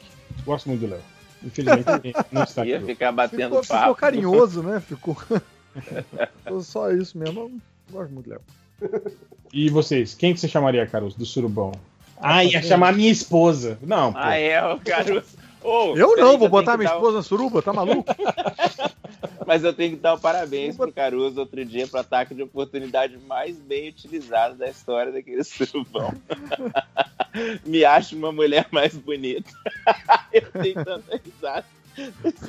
Gosto 0.46 0.67
muito 0.67 0.82
do 0.82 0.88
Léo. 0.88 1.01
Infelizmente, 1.42 2.14
não 2.32 2.44
está 2.44 2.64
aqui. 2.64 2.72
Ia 2.72 2.82
ficar 2.82 3.12
batendo 3.14 3.44
Ficou, 3.44 3.64
ficou 3.64 3.78
papo. 3.80 3.96
carinhoso, 3.96 4.62
né? 4.62 4.82
Ficou. 4.82 5.15
Ficou 5.15 6.62
Só 6.62 6.92
isso 6.92 7.17
mesmo. 7.17 7.40
Eu 7.40 7.51
gosto 7.92 8.12
muito 8.12 8.26
do 8.26 8.32
Léo. 8.32 8.42
E 9.51 9.69
vocês? 9.69 10.13
Quem 10.13 10.33
que 10.33 10.40
você 10.40 10.47
chamaria, 10.47 10.85
Caruso, 10.88 11.17
do 11.17 11.26
Surubão? 11.26 11.72
Ah, 12.22 12.44
ia 12.44 12.62
chamar 12.62 12.94
minha 12.94 13.12
esposa. 13.12 13.78
Não, 13.81 14.12
pô. 14.13 14.19
Ah, 14.22 14.35
é, 14.35 14.62
o 14.63 14.79
Caruso. 14.79 15.38
Ô, 15.62 15.94
Eu 15.95 16.15
não, 16.15 16.38
vou 16.38 16.47
botar 16.47 16.78
minha 16.78 16.90
dar 16.90 16.95
um- 16.95 16.99
esposa 16.99 17.17
na 17.17 17.24
suruba, 17.24 17.62
tá 17.62 17.74
maluco? 17.74 18.06
Mas 19.45 19.63
eu 19.63 19.74
tenho 19.74 19.92
que 19.95 20.01
dar 20.01 20.13
o 20.13 20.19
parabéns 20.19 20.78
pro 20.78 20.92
Caruso 20.92 21.40
outro 21.40 21.65
dia 21.65 21.85
pro 21.88 21.99
ataque 21.99 22.33
de 22.35 22.44
oportunidade 22.44 23.17
mais 23.28 23.58
bem 23.58 23.90
utilizado 23.90 24.56
da 24.56 24.69
história 24.69 25.12
daquele 25.12 25.44
surubão. 25.44 26.13
Me 27.65 27.83
acho 27.83 28.15
uma 28.15 28.31
mulher 28.31 28.67
mais 28.72 28.95
bonita. 28.95 29.49
eu 30.31 30.49
tenho 30.51 30.76
tanta 30.85 31.17
risada. 31.26 31.65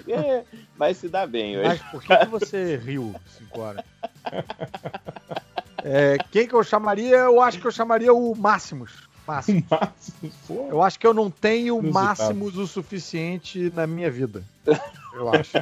É, 0.07 0.45
Mas 0.77 0.99
se 0.99 1.09
dá 1.09 1.27
bem 1.27 1.59
hoje. 1.59 1.69
Mas 1.69 1.83
por 1.91 2.03
que, 2.03 2.17
que 2.17 2.27
você 2.27 2.77
riu, 2.77 3.13
5 3.39 3.61
horas? 3.61 3.85
É, 5.85 6.17
quem 6.31 6.47
que 6.47 6.55
eu 6.55 6.63
chamaria? 6.63 7.17
Eu 7.17 7.41
acho 7.41 7.59
que 7.61 7.67
eu 7.67 7.71
chamaria 7.73 8.13
o 8.13 8.35
Máximos. 8.35 9.09
Máximos. 9.27 9.65
Eu 10.71 10.83
acho 10.83 10.99
que 10.99 11.07
eu 11.07 11.15
não 11.15 11.31
tenho 11.31 11.79
Inusitado. 11.79 11.93
máximos 12.07 12.57
o 12.57 12.67
suficiente 12.67 13.73
na 13.77 13.87
minha 13.87 14.11
vida. 14.11 14.43
Eu 15.15 15.33
acho. 15.33 15.57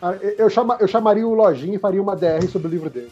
Ah, 0.00 0.12
eu- 0.38 0.48
chama, 0.50 0.76
eu 0.80 0.86
chamaria 0.86 1.26
o 1.26 1.34
Lojinha 1.34 1.74
e 1.76 1.78
faria 1.78 2.00
uma 2.00 2.14
DR 2.14 2.46
sobre 2.48 2.68
o 2.68 2.70
livro 2.70 2.88
dele. 2.90 3.10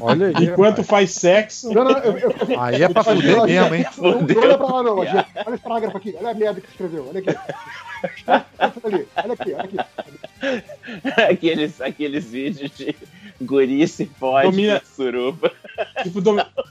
Olha 0.00 0.28
aí. 0.28 0.44
Enquanto 0.46 0.82
faz 0.82 1.10
sexo. 1.12 1.72
Não, 1.72 1.84
não, 1.84 1.98
eu, 1.98 2.18
eu, 2.18 2.60
Aí 2.60 2.82
é 2.82 2.88
pra 2.88 3.04
fuder 3.04 3.42
mesmo, 3.44 3.74
hein? 3.74 3.86
Não, 3.98 4.20
não 4.22 4.42
olha 4.42 4.58
pra 4.58 4.66
lá, 4.66 4.82
não, 4.82 4.94
Lojinha. 4.94 5.26
Olha 5.46 5.54
esse 5.54 5.62
parágrafo 5.62 5.96
aqui. 5.98 6.14
Olha 6.18 6.30
a 6.30 6.34
merda 6.34 6.60
que 6.60 6.68
escreveu. 6.68 7.06
Olha 7.08 7.20
aqui. 7.20 7.30
Olha 8.26 8.44
ali. 8.84 9.08
Olha 9.16 9.32
aqui, 9.34 9.52
olha 9.54 9.64
aqui. 9.64 11.22
aqueles, 11.32 11.80
aqueles 11.80 12.24
vídeos 12.24 12.70
de 12.76 12.94
guri 13.40 13.86
se 13.88 14.06
fode 14.06 14.50
Domina- 14.50 14.82
suruba. 14.84 15.52
Tipo, 16.02 16.20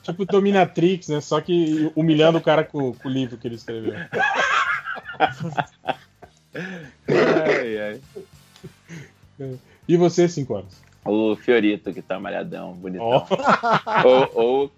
tipo 0.02 0.26
Dominatrix, 0.26 1.08
né? 1.10 1.22
Só 1.22 1.42
que 1.42 1.92
humilhando 1.96 2.38
o 2.38 2.42
cara 2.42 2.64
com, 2.64 2.94
com 2.94 3.08
o 3.08 3.12
livro 3.12 3.38
que 3.38 3.48
ele 3.48 3.56
escreveu. 3.56 3.94
Ai, 7.08 7.78
ai. 9.40 9.60
E 9.88 9.98
você, 9.98 10.28
5 10.30 10.54
horas? 10.54 10.83
O 11.06 11.36
Fiorito, 11.36 11.94
que 11.94 12.02
tá 12.02 12.18
malhadão, 12.18 12.72
bonitão. 12.74 13.06
Ó. 13.08 13.26
Ou, 14.08 14.30
ou, 14.34 14.72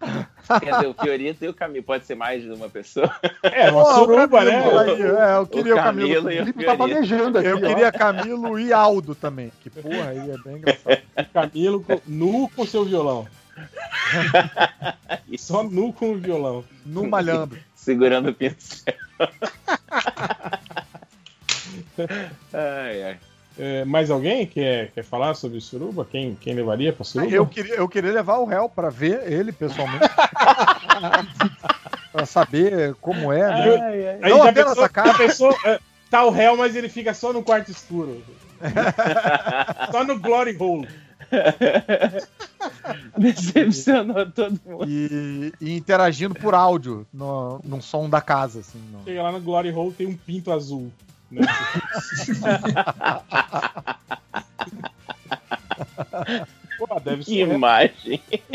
quer 0.59 0.73
dizer, 0.73 0.87
o 0.87 0.93
Fiorito 0.93 1.45
e 1.45 1.47
o 1.47 1.53
Camilo. 1.53 1.85
Pode 1.85 2.05
ser 2.05 2.15
mais 2.15 2.41
de 2.41 2.49
uma 2.49 2.67
pessoa? 2.67 3.13
É, 3.43 3.69
uma 3.69 3.83
Porra, 3.83 3.93
o 3.93 3.99
suruba, 3.99 4.43
né? 4.43 4.55
aí, 4.55 5.01
é, 5.01 5.37
eu 5.37 5.45
queria 5.47 5.73
o 5.73 5.77
Camilo. 5.77 6.23
Camilo 6.23 6.31
e 6.31 6.37
O 6.37 6.41
o 6.41 6.45
Felipe 6.45 6.65
tá 6.65 6.75
planejando 6.75 7.37
aqui. 7.37 7.47
Eu 7.47 7.57
ó. 7.57 7.61
queria 7.61 7.91
Camilo 7.91 8.59
e 8.59 8.73
Aldo 8.73 9.13
também. 9.13 9.51
Que 9.61 9.69
porra, 9.69 10.09
aí 10.09 10.31
é 10.31 10.37
bem 10.39 10.55
engraçado. 10.57 10.97
Camilo 11.31 11.85
nu 12.07 12.49
com 12.55 12.65
seu 12.65 12.83
violão. 12.85 13.27
Só 15.37 15.63
nu 15.63 15.93
com 15.93 16.11
o 16.11 16.17
violão. 16.17 16.63
No 16.85 17.07
malhando. 17.07 17.57
Segurando 17.75 18.29
o 18.29 18.33
pincel. 18.33 18.93
ai, 22.51 23.03
ai. 23.03 23.19
É, 23.57 23.85
mais 23.85 24.11
alguém 24.11 24.45
quer, 24.45 24.91
quer 24.91 25.03
falar 25.03 25.33
sobre 25.33 25.61
suruba? 25.61 26.05
Quem, 26.09 26.35
quem 26.35 26.53
levaria 26.53 26.91
pra 26.91 27.05
suruba? 27.05 27.31
Eu 27.31 27.45
queria, 27.47 27.75
eu 27.75 27.87
queria 27.87 28.11
levar 28.11 28.37
o 28.39 28.45
réu 28.45 28.67
pra 28.67 28.89
ver 28.89 29.31
ele 29.31 29.51
pessoalmente. 29.53 30.03
pra 32.11 32.25
saber 32.25 32.93
como 32.95 33.31
é, 33.31 33.47
né? 33.47 34.19
Aí 34.21 34.29
Não 34.31 34.39
já 34.43 34.49
apenas 34.49 34.69
pensou, 34.69 34.83
a 34.83 34.89
cara. 34.89 35.13
pensou, 35.13 35.55
é, 35.65 35.79
tá 36.09 36.25
o 36.25 36.31
réu, 36.31 36.57
mas 36.57 36.75
ele 36.75 36.89
fica 36.89 37.13
só 37.13 37.31
no 37.31 37.41
quarto 37.43 37.71
escuro. 37.71 38.21
só 39.91 40.03
no 40.03 40.19
glory 40.19 40.57
hole. 40.59 40.87
Decepcionou 43.17 44.29
todo 44.31 44.59
mundo. 44.65 44.85
E, 44.87 45.53
e 45.61 45.75
interagindo 45.75 46.35
por 46.35 46.53
áudio 46.53 47.05
no, 47.13 47.59
num 47.63 47.81
som 47.81 48.09
da 48.09 48.21
casa, 48.21 48.59
assim. 48.59 48.79
no- 48.91 49.03
Chega 49.03 49.23
lá 49.23 49.31
no 49.31 49.39
glory 49.41 49.71
hole, 49.71 49.93
tem 49.93 50.07
um 50.07 50.15
pinto 50.15 50.51
azul. 50.51 50.91
Né? 51.31 51.45
Pô, 56.77 56.99
deve 56.99 57.23
Que 57.23 57.45
ser. 57.45 57.53
imagem. 57.53 58.21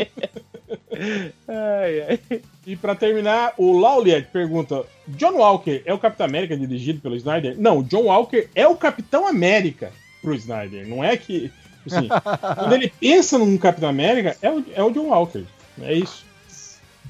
ai, 1.47 2.01
ai. 2.09 2.19
E 2.65 2.75
pra 2.75 2.95
terminar, 2.95 3.53
o 3.57 3.77
Lauliet 3.77 4.27
pergunta: 4.31 4.83
John 5.07 5.37
Walker 5.37 5.81
é 5.85 5.93
o 5.93 5.99
Capitão 5.99 6.27
América 6.27 6.55
dirigido 6.55 7.01
pelo 7.01 7.15
Snyder? 7.15 7.55
Não, 7.59 7.79
o 7.79 7.83
John 7.83 8.03
Walker 8.03 8.47
é 8.53 8.67
o 8.67 8.75
Capitão 8.75 9.27
América 9.27 9.91
pro 10.21 10.35
Snyder. 10.35 10.87
Não 10.87 11.03
é 11.03 11.17
que. 11.17 11.51
Assim, 11.85 12.07
quando 12.55 12.73
ele 12.73 12.93
pensa 12.99 13.39
num 13.39 13.57
Capitão 13.57 13.89
América, 13.89 14.37
é 14.41 14.49
o, 14.49 14.63
é 14.75 14.83
o 14.83 14.91
John 14.91 15.07
Walker. 15.07 15.43
É 15.81 15.93
isso. 15.93 16.23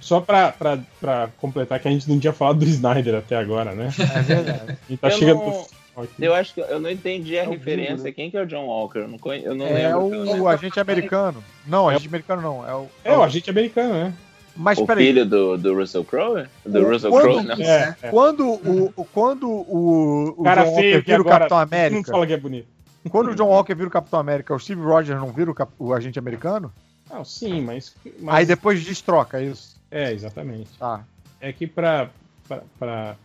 Só 0.01 0.19
pra, 0.19 0.51
pra, 0.51 0.79
pra 0.99 1.29
completar 1.37 1.79
que 1.79 1.87
a 1.87 1.91
gente 1.91 2.09
não 2.09 2.19
tinha 2.19 2.33
falado 2.33 2.59
do 2.59 2.65
Snyder 2.65 3.15
até 3.15 3.35
agora, 3.37 3.73
né? 3.73 3.89
É 3.99 4.21
verdade. 4.21 4.77
E 4.89 4.97
tá 4.97 5.07
Eu 5.07 5.11
chegando 5.11 5.39
não-. 5.45 5.65
Eu 6.19 6.33
acho 6.33 6.53
que 6.53 6.61
eu 6.61 6.79
não 6.79 6.89
entendi 6.89 7.37
a 7.37 7.43
o 7.43 7.51
referência. 7.51 7.91
Bingo, 7.95 8.03
né? 8.07 8.11
Quem 8.13 8.31
que 8.31 8.37
é 8.37 8.41
o 8.41 8.45
John 8.47 8.65
Walker? 8.65 8.99
Eu 8.99 9.07
não, 9.07 9.19
conhe... 9.19 9.43
eu 9.45 9.53
não 9.53 9.65
É 9.67 9.93
lembro. 9.95 10.41
o 10.41 10.47
agente 10.47 10.79
americano. 10.79 11.43
Não, 11.67 11.87
agente 11.87 12.07
americano 12.07 12.41
não. 12.41 12.67
É 12.67 12.73
o, 12.73 12.87
É 13.03 13.15
o 13.17 13.21
agente 13.21 13.49
americano, 13.49 13.93
né? 13.93 14.13
Mas 14.55 14.77
O 14.79 14.85
peraí. 14.87 15.05
filho 15.05 15.25
do, 15.25 15.57
do 15.57 15.75
Russell 15.75 16.03
Crowe? 16.03 16.45
Do 16.65 16.79
O- 16.79 16.89
Russell 16.89 17.09
quando- 17.11 17.23
Crowe, 17.23 17.43
não. 17.43 17.55
É, 17.55 17.95
é. 18.01 18.09
Quando 18.09 18.47
o, 18.49 18.93
o- 18.95 19.05
quando 19.05 19.47
o, 19.49 20.33
o 20.37 20.43
Cara 20.43 20.63
John 20.65 20.75
feio 20.75 20.95
Walker 20.95 21.11
vira 21.11 21.21
o 21.21 21.25
Capitão 21.25 21.57
não 21.57 21.63
América, 21.63 22.11
fala 22.11 22.27
que 22.27 22.33
é 22.33 22.37
bonito. 22.37 22.67
quando 23.09 23.31
o 23.31 23.35
John 23.35 23.47
Walker 23.47 23.73
vira 23.75 23.87
o 23.87 23.91
Capitão 23.91 24.19
América, 24.19 24.53
o 24.55 24.59
Steve 24.59 24.81
Rogers 24.81 25.19
não 25.19 25.31
vira 25.31 25.51
o, 25.51 25.53
cap- 25.53 25.71
o 25.77 25.93
agente 25.93 26.17
americano? 26.19 26.71
Não, 27.09 27.23
sim, 27.23 27.61
mas. 27.61 27.93
mas- 28.19 28.35
Aí 28.35 28.45
depois 28.45 28.83
destroca, 28.83 29.39
é 29.39 29.45
isso. 29.45 29.79
É, 29.91 30.11
exatamente. 30.13 30.69
Tá, 30.79 31.03
É 31.40 31.51
que 31.51 31.67
pra 31.67 32.09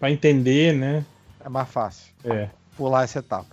entender, 0.05 0.75
né? 0.75 1.05
é 1.45 1.49
mais 1.49 1.69
fácil 1.69 2.13
É. 2.25 2.49
pular 2.77 3.05
essa 3.05 3.21
etapa. 3.21 3.47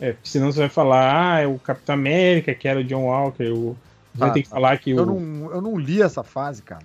É, 0.00 0.12
porque 0.12 0.28
senão 0.28 0.50
você 0.50 0.60
vai 0.60 0.68
falar, 0.68 1.34
ah, 1.34 1.40
é 1.40 1.46
o 1.46 1.58
Capitão 1.58 1.94
América, 1.94 2.54
que 2.54 2.66
era 2.66 2.80
o 2.80 2.84
John 2.84 3.04
Walker. 3.04 3.50
O... 3.50 3.76
Você 4.14 4.18
vai 4.18 4.28
Tá, 4.28 4.34
ter 4.34 4.42
que 4.42 4.48
falar 4.48 4.78
que 4.78 4.90
Eu 4.90 5.02
o. 5.04 5.06
não, 5.06 5.50
eu 5.52 5.60
não 5.60 5.76
li 5.78 6.02
essa 6.02 6.22
fase, 6.22 6.62
cara. 6.62 6.84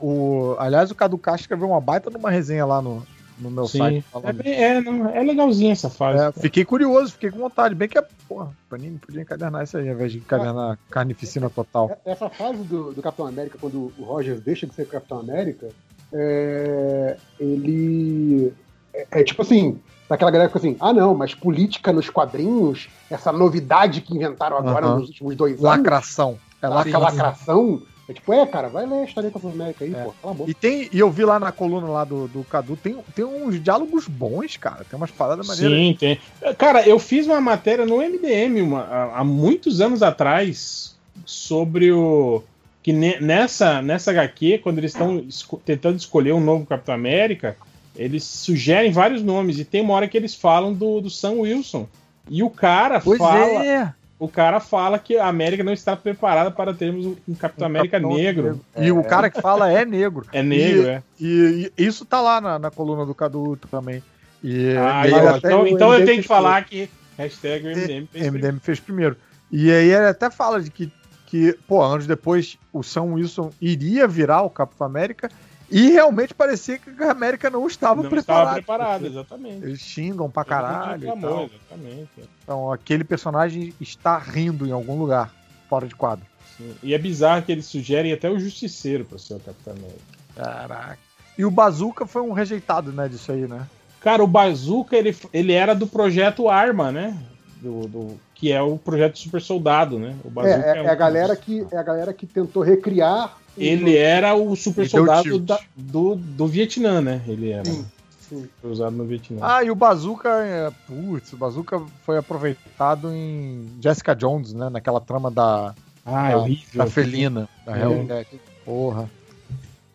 O, 0.00 0.56
aliás, 0.58 0.90
o 0.90 0.94
Cadu 0.94 1.16
Castro 1.18 1.42
escreveu 1.42 1.68
uma 1.68 1.80
baita 1.80 2.10
numa 2.10 2.30
resenha 2.30 2.64
lá 2.66 2.82
no, 2.82 3.06
no 3.38 3.50
meu 3.50 3.66
Sim. 3.66 3.78
site. 3.78 4.04
É, 4.44 4.62
é, 4.62 4.80
não, 4.80 5.08
é 5.08 5.22
legalzinha 5.22 5.72
essa 5.72 5.88
fase. 5.90 6.22
É, 6.22 6.32
fiquei 6.32 6.64
curioso, 6.64 7.12
fiquei 7.12 7.30
com 7.30 7.38
vontade. 7.38 7.74
Bem 7.74 7.88
que, 7.88 8.00
porra, 8.28 8.46
o 8.46 8.70
Panini 8.70 8.98
podia 8.98 9.22
encadernar 9.22 9.64
isso 9.64 9.76
aí, 9.76 9.88
ao 9.88 9.94
invés 9.94 10.12
de 10.12 10.18
encadernar 10.18 10.78
carnificina 10.90 11.48
total. 11.48 11.98
Essa 12.04 12.28
fase 12.28 12.62
do, 12.64 12.92
do 12.92 13.02
Capitão 13.02 13.26
América, 13.26 13.58
quando 13.60 13.92
o 13.98 14.04
Rogers 14.04 14.40
deixa 14.40 14.66
de 14.66 14.74
ser 14.74 14.86
Capitão 14.86 15.20
América, 15.20 15.68
é, 16.12 17.16
ele. 17.38 18.52
É, 18.92 19.20
é 19.20 19.24
tipo 19.24 19.42
assim, 19.42 19.80
daquela 20.08 20.30
galera 20.30 20.50
que 20.50 20.58
fica 20.58 20.66
assim: 20.66 20.76
ah, 20.80 20.92
não, 20.92 21.14
mas 21.14 21.34
política 21.34 21.92
nos 21.92 22.08
quadrinhos, 22.08 22.88
essa 23.10 23.32
novidade 23.32 24.00
que 24.00 24.14
inventaram 24.14 24.56
agora 24.56 24.88
nos 24.94 25.08
últimos 25.08 25.36
dois 25.36 25.52
anos, 25.54 25.64
Lacração. 25.64 26.38
É 26.60 26.68
lacração. 26.68 27.00
lacração, 27.00 27.82
É 28.08 28.12
tipo, 28.14 28.32
é, 28.32 28.46
cara, 28.46 28.68
vai 28.70 28.86
ler 28.86 29.00
a 29.00 29.04
história 29.04 29.28
do 29.28 29.32
Capitão 29.34 29.52
América 29.52 29.84
aí, 29.84 29.90
pô. 29.90 30.14
Cala 30.22 30.32
a 30.32 30.34
boca. 30.34 30.50
E, 30.50 30.54
tem, 30.54 30.88
e 30.90 30.98
eu 30.98 31.10
vi 31.10 31.24
lá 31.26 31.38
na 31.38 31.52
coluna 31.52 31.86
lá 31.88 32.04
do, 32.04 32.26
do 32.28 32.42
Cadu, 32.44 32.74
tem, 32.74 32.96
tem 33.14 33.24
uns 33.24 33.62
diálogos 33.62 34.08
bons, 34.08 34.56
cara. 34.56 34.82
Tem 34.88 34.96
umas 34.96 35.10
paradas 35.10 35.46
maneiras. 35.46 35.78
Sim, 35.78 35.96
tem. 35.98 36.18
Cara, 36.56 36.88
eu 36.88 36.98
fiz 36.98 37.26
uma 37.26 37.40
matéria 37.40 37.84
no 37.84 37.98
MDM 38.00 38.62
uma- 38.62 38.80
há, 38.84 39.18
há 39.20 39.24
muitos 39.24 39.80
anos 39.82 40.02
atrás 40.02 40.96
sobre 41.26 41.92
o. 41.92 42.42
Que 42.82 42.92
ne- 42.94 43.20
nessa, 43.20 43.82
nessa 43.82 44.10
HQ, 44.12 44.58
quando 44.62 44.78
eles 44.78 44.92
estão 44.92 45.18
esco- 45.18 45.60
tentando 45.62 45.98
escolher 45.98 46.32
um 46.32 46.40
novo 46.40 46.64
Capitão 46.64 46.94
América, 46.94 47.56
eles 47.94 48.24
sugerem 48.24 48.90
vários 48.90 49.22
nomes. 49.22 49.58
E 49.58 49.64
tem 49.66 49.82
uma 49.82 49.92
hora 49.92 50.08
que 50.08 50.16
eles 50.16 50.34
falam 50.34 50.72
do, 50.72 51.00
do 51.02 51.10
Sam 51.10 51.32
Wilson. 51.40 51.86
E 52.30 52.42
o 52.42 52.48
cara 52.48 53.00
Pois 53.00 53.18
fala. 53.18 53.66
é. 53.66 53.92
O 54.18 54.28
cara 54.28 54.58
fala 54.58 54.98
que 54.98 55.16
a 55.16 55.26
América 55.28 55.62
não 55.62 55.72
está 55.72 55.96
preparada 55.96 56.50
para 56.50 56.74
termos 56.74 57.06
um, 57.06 57.16
um 57.28 57.34
Capitão 57.34 57.66
América 57.66 58.00
Capitão 58.00 58.16
negro. 58.16 58.60
E 58.76 58.90
o 58.90 59.04
cara 59.04 59.30
que 59.30 59.40
fala 59.40 59.70
é 59.70 59.84
negro. 59.84 60.26
É 60.32 60.42
negro, 60.42 60.82
E- 60.82 60.86
é. 60.88 61.02
E, 61.20 61.72
e 61.78 61.86
isso 61.86 62.04
tá 62.04 62.20
lá 62.20 62.40
na, 62.40 62.58
na 62.58 62.70
coluna 62.70 63.06
do 63.06 63.14
Cadu 63.14 63.56
também. 63.70 64.02
E, 64.42 64.74
Ah, 64.76 65.06
então, 65.06 65.36
então, 65.36 65.62
o 65.62 65.66
então 65.68 65.94
eu 65.94 66.04
tenho 66.04 66.20
que 66.22 66.26
falar 66.28 66.64
que 66.64 66.90
hashtag 67.16 67.66
o 67.66 67.70
MDM 67.70 68.06
fez 68.10 68.26
MDM 68.32 68.58
fez 68.60 68.80
primeiro. 68.80 69.16
E 69.50 69.70
aí 69.70 69.88
ele 69.90 70.06
até 70.06 70.30
fala 70.30 70.60
de 70.60 70.70
que, 70.70 70.92
que, 71.26 71.56
pô, 71.66 71.80
anos 71.82 72.06
depois 72.06 72.58
o 72.72 72.82
Sam 72.82 73.14
Wilson 73.14 73.50
iria 73.60 74.06
virar 74.06 74.42
o 74.42 74.50
Capitão 74.50 74.86
América 74.86 75.28
e 75.70 75.90
realmente 75.90 76.34
parecia 76.34 76.78
que 76.78 76.90
a 77.02 77.10
América 77.10 77.50
não 77.50 77.66
estava 77.66 78.02
não 78.02 78.10
preparada. 78.10 78.58
estava 78.60 78.62
preparado, 78.62 79.00
porque 79.00 79.12
exatamente. 79.12 79.64
Eles 79.64 79.80
xingam 79.80 80.30
pra 80.30 80.44
caralho. 80.44 81.00
reclamou, 81.00 81.50
exatamente. 81.52 82.08
Então 82.42 82.72
aquele 82.72 83.04
personagem 83.04 83.74
está 83.80 84.18
rindo 84.18 84.66
em 84.66 84.72
algum 84.72 84.98
lugar, 84.98 85.32
fora 85.68 85.86
de 85.86 85.94
quadro. 85.94 86.24
Sim. 86.56 86.74
E 86.82 86.94
é 86.94 86.98
bizarro 86.98 87.42
que 87.42 87.52
eles 87.52 87.66
sugerem 87.66 88.12
até 88.12 88.30
o 88.30 88.38
Justiceiro 88.38 89.04
para 89.04 89.18
ser 89.18 89.34
o 89.34 89.40
Capitão 89.40 89.74
América. 89.74 89.98
Caraca. 90.34 90.98
E 91.36 91.44
o 91.44 91.50
Bazooka 91.50 92.04
foi 92.06 92.22
um 92.22 92.32
rejeitado, 92.32 92.90
né, 92.92 93.08
disso 93.08 93.30
aí, 93.30 93.46
né? 93.46 93.66
Cara, 94.00 94.22
o 94.24 94.26
Bazooka, 94.26 94.96
ele, 94.96 95.16
ele 95.32 95.52
era 95.52 95.74
do 95.74 95.86
projeto 95.86 96.48
Arma, 96.48 96.90
né? 96.90 97.16
Do, 97.60 97.86
do- 97.88 98.20
que 98.38 98.52
é 98.52 98.62
o 98.62 98.78
projeto 98.78 99.18
Super 99.18 99.42
Soldado, 99.42 99.98
né? 99.98 100.14
O 100.24 100.28
É, 100.28 100.30
Bazooka 100.30 100.66
é, 100.70 100.78
é 100.78 100.82
um 100.82 100.88
a 100.88 100.94
galera 100.94 101.34
que, 101.36 101.66
é 101.72 101.76
a 101.76 101.82
galera 101.82 102.12
que 102.12 102.24
tentou 102.26 102.62
recriar. 102.62 103.36
o- 103.56 103.60
Ele 103.60 103.96
era 103.96 104.34
o 104.34 104.54
super 104.54 104.82
Ele 104.82 104.88
soldado 104.90 105.38
da- 105.40 105.58
do, 105.76 106.14
do 106.14 106.46
Vietnã, 106.46 107.00
né? 107.00 107.20
Ele 107.26 107.50
era. 107.50 107.64
Sim, 107.64 108.48
usado 108.62 108.94
no 108.96 109.04
Vietnã. 109.04 109.40
Ah, 109.42 109.64
e 109.64 109.70
o 109.70 109.74
Bazooka, 109.74 110.28
é, 110.28 110.70
putz, 110.86 111.32
o 111.32 111.36
Bazooka 111.36 111.82
foi 112.04 112.16
aproveitado 112.18 113.10
em 113.12 113.66
Jessica 113.80 114.14
Jones, 114.14 114.52
né? 114.52 114.68
Naquela 114.68 115.00
trama 115.00 115.30
da, 115.30 115.74
Ah, 116.06 116.28
é 116.28 116.32
da, 116.32 116.38
horrível. 116.38 116.66
da 116.74 116.86
felina, 116.86 117.48
da 117.66 117.76
É. 117.76 117.82
Hellcat. 117.82 118.40
Porra. 118.64 119.10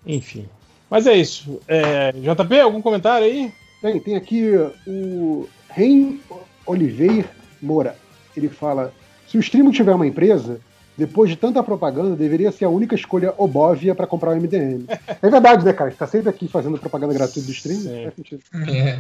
Enfim. 0.06 0.48
Mas 0.90 1.08
é 1.08 1.14
isso. 1.16 1.62
É, 1.68 2.12
JP, 2.12 2.60
algum 2.60 2.82
comentário 2.82 3.26
aí? 3.26 3.54
Tem, 3.82 4.00
tem 4.00 4.16
aqui 4.16 4.52
o 4.86 5.48
Ren 5.70 6.18
Oliveira 6.66 7.30
Moura. 7.62 7.96
Ele 8.36 8.50
fala: 8.50 8.94
se 9.28 9.38
o 9.38 9.40
stream 9.40 9.72
tiver 9.72 9.94
uma 9.94 10.08
empresa, 10.08 10.60
depois 10.98 11.30
de 11.30 11.36
tanta 11.36 11.62
propaganda, 11.64 12.16
deveria 12.16 12.52
ser 12.52 12.66
a 12.66 12.70
única 12.70 12.96
escolha 12.96 13.34
obóvia 13.38 13.96
para 13.96 14.08
comprar 14.08 14.32
o 14.32 14.36
MDM. 14.36 14.86
é 15.22 15.30
verdade, 15.30 15.66
né, 15.66 15.74
cara? 15.74 15.88
A 15.88 15.90
gente 15.90 16.00
tá 16.00 16.08
sempre 16.08 16.30
aqui 16.30 16.48
fazendo 16.48 16.78
propaganda 16.78 17.14
gratuita 17.14 17.48
do 17.48 17.52
stream. 17.52 17.80
Sim. 17.80 18.04
faz 18.04 18.16
sentido. 18.16 18.44
É. 18.70 19.00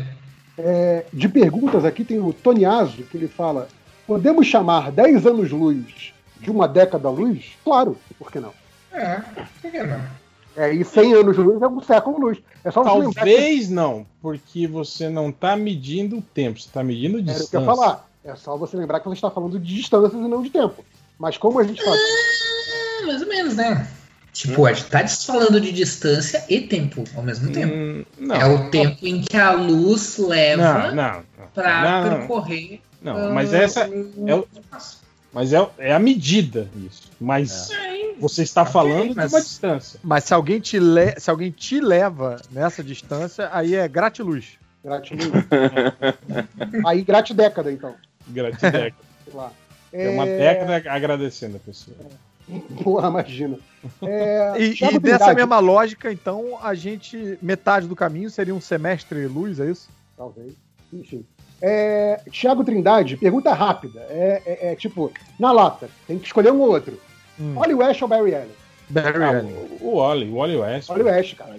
É, 0.58 1.06
de 1.12 1.28
perguntas 1.28 1.84
aqui 1.84 2.04
tem 2.04 2.20
o 2.20 2.32
Toniazo, 2.32 3.04
que 3.04 3.18
ele 3.18 3.28
fala: 3.28 3.68
podemos 4.06 4.46
chamar 4.46 4.92
10 4.92 5.26
anos 5.26 5.52
luz 5.52 6.14
de 6.40 6.52
uma 6.52 6.68
década 6.68 7.10
luz? 7.10 7.54
Claro, 7.64 7.98
por 8.20 8.32
que 8.32 8.40
não? 8.40 8.54
É, 8.92 9.22
por 9.62 9.72
que 9.72 9.84
não? 9.84 10.02
É, 10.56 10.72
e 10.72 10.86
100 10.86 11.14
anos 11.14 11.38
luz 11.38 11.62
é 11.62 11.68
um 11.68 11.82
século 11.82 12.20
luz. 12.20 12.38
É 12.64 12.70
só 12.70 12.84
você 12.84 12.90
lembrar 13.00 13.24
que 13.24 13.32
Talvez 13.32 13.70
não, 13.70 14.06
porque 14.22 14.68
você 14.68 15.10
não 15.10 15.32
tá 15.32 15.56
medindo 15.56 16.18
o 16.18 16.22
tempo, 16.22 16.60
você 16.60 16.70
tá 16.72 16.84
medindo 16.84 17.18
Era 17.18 17.22
o 17.22 17.26
que 17.26 17.32
eu 17.32 17.36
distância. 17.40 17.60
ia 17.60 17.66
falar. 17.66 18.10
É 18.24 18.36
só 18.36 18.56
você 18.58 18.78
lembrar 18.78 19.00
que 19.00 19.06
você 19.08 19.16
está 19.16 19.30
falando 19.30 19.60
de 19.60 19.76
distâncias 19.76 20.14
e 20.14 20.28
não 20.28 20.42
de 20.42 20.50
tempo. 20.50 20.84
Mas 21.20 21.38
como 21.38 21.60
a 21.60 21.64
gente 21.64 21.84
faz. 21.84 22.00
É, 23.02 23.06
mais 23.06 23.22
ou 23.22 23.28
menos, 23.28 23.56
né? 23.56 23.88
Tipo, 24.32 24.66
a 24.66 24.74
gente 24.74 24.88
tá 24.90 25.08
falando 25.08 25.62
de 25.62 25.72
distância 25.72 26.44
e 26.50 26.62
tempo 26.62 27.04
ao 27.16 27.22
mesmo 27.22 27.52
tempo. 27.52 27.74
Hum, 27.74 28.04
não. 28.18 28.36
É 28.36 28.46
o 28.48 28.70
tempo 28.72 29.06
em 29.06 29.22
que 29.22 29.38
a 29.38 29.52
luz 29.52 30.18
leva 30.18 30.92
Não, 30.92 30.96
não. 30.96 31.24
pra 31.54 31.82
Não, 31.84 32.10
não. 32.12 32.18
percorrer. 32.20 32.82
Não, 33.02 33.32
mas 33.34 33.54
ah, 33.54 33.58
essa 33.58 33.88
o- 33.88 34.14
é, 34.28 34.36
o- 34.36 34.48
mas 35.32 35.52
é, 35.54 35.70
é 35.78 35.94
a 35.94 36.00
medida 36.00 36.68
isso. 36.78 37.12
Mas 37.20 37.70
você 38.20 38.42
está 38.44 38.66
falando 38.66 39.14
mas- 39.16 39.30
de 39.30 39.36
uma 39.36 39.42
distância. 39.42 40.00
Mas 40.02 40.24
se 40.24 40.34
alguém, 40.34 40.60
te 40.60 40.80
le... 40.80 41.20
se 41.20 41.30
alguém 41.30 41.52
te 41.52 41.80
leva 41.82 42.42
nessa 42.50 42.84
distância, 42.84 43.50
aí 43.52 43.76
é 43.76 43.88
gratiluz. 43.88 44.54
Gratiluz. 44.84 45.30
Aí, 46.86 47.02
gratidécada, 47.04 47.72
então. 47.72 47.96
Gratidão. 48.28 48.92
É 49.96 50.10
uma 50.10 50.26
década 50.26 50.92
agradecendo 50.92 51.58
a 51.58 51.60
pessoa. 51.60 51.96
Porra, 52.84 53.10
imagina. 53.10 53.60
É, 54.02 54.54
E, 54.58 54.76
e 54.96 55.00
dessa 55.00 55.36
mesma 55.36 55.60
lógica, 55.60 56.12
então, 56.12 56.58
a 56.64 56.74
gente. 56.74 57.38
Metade 57.42 57.86
do 57.88 57.96
caminho 57.96 58.28
seria 58.32 58.56
um 58.56 58.60
semestre 58.60 59.28
luz, 59.28 59.60
é 59.60 59.70
isso? 59.70 59.88
Talvez. 60.18 60.54
Enfim. 60.92 61.24
É, 61.62 62.20
Tiago 62.32 62.64
Trindade, 62.64 63.18
pergunta 63.18 63.54
rápida. 63.54 64.00
É, 64.10 64.42
é- 64.46 64.72
é 64.72 64.76
tipo, 64.76 65.12
na 65.40 65.52
lata, 65.52 65.88
tem 66.08 66.18
que 66.18 66.26
escolher 66.26 66.52
um 66.52 66.60
ou 66.62 66.70
outro. 66.72 67.00
Hum. 67.40 67.54
Ollie 67.56 67.76
West 67.76 68.02
ou 68.02 68.08
Barry 68.08 68.34
Allen? 68.34 68.50
Barry 68.90 69.24
Ah, 69.24 69.28
Allen. 69.30 69.54
o, 69.80 69.88
o 69.90 69.96
Wally, 69.98 70.30
o 70.30 70.36
Wally 70.38 70.58
West. 70.58 70.90
Ollie 70.90 71.04
West, 71.04 71.36
cara. 71.36 71.56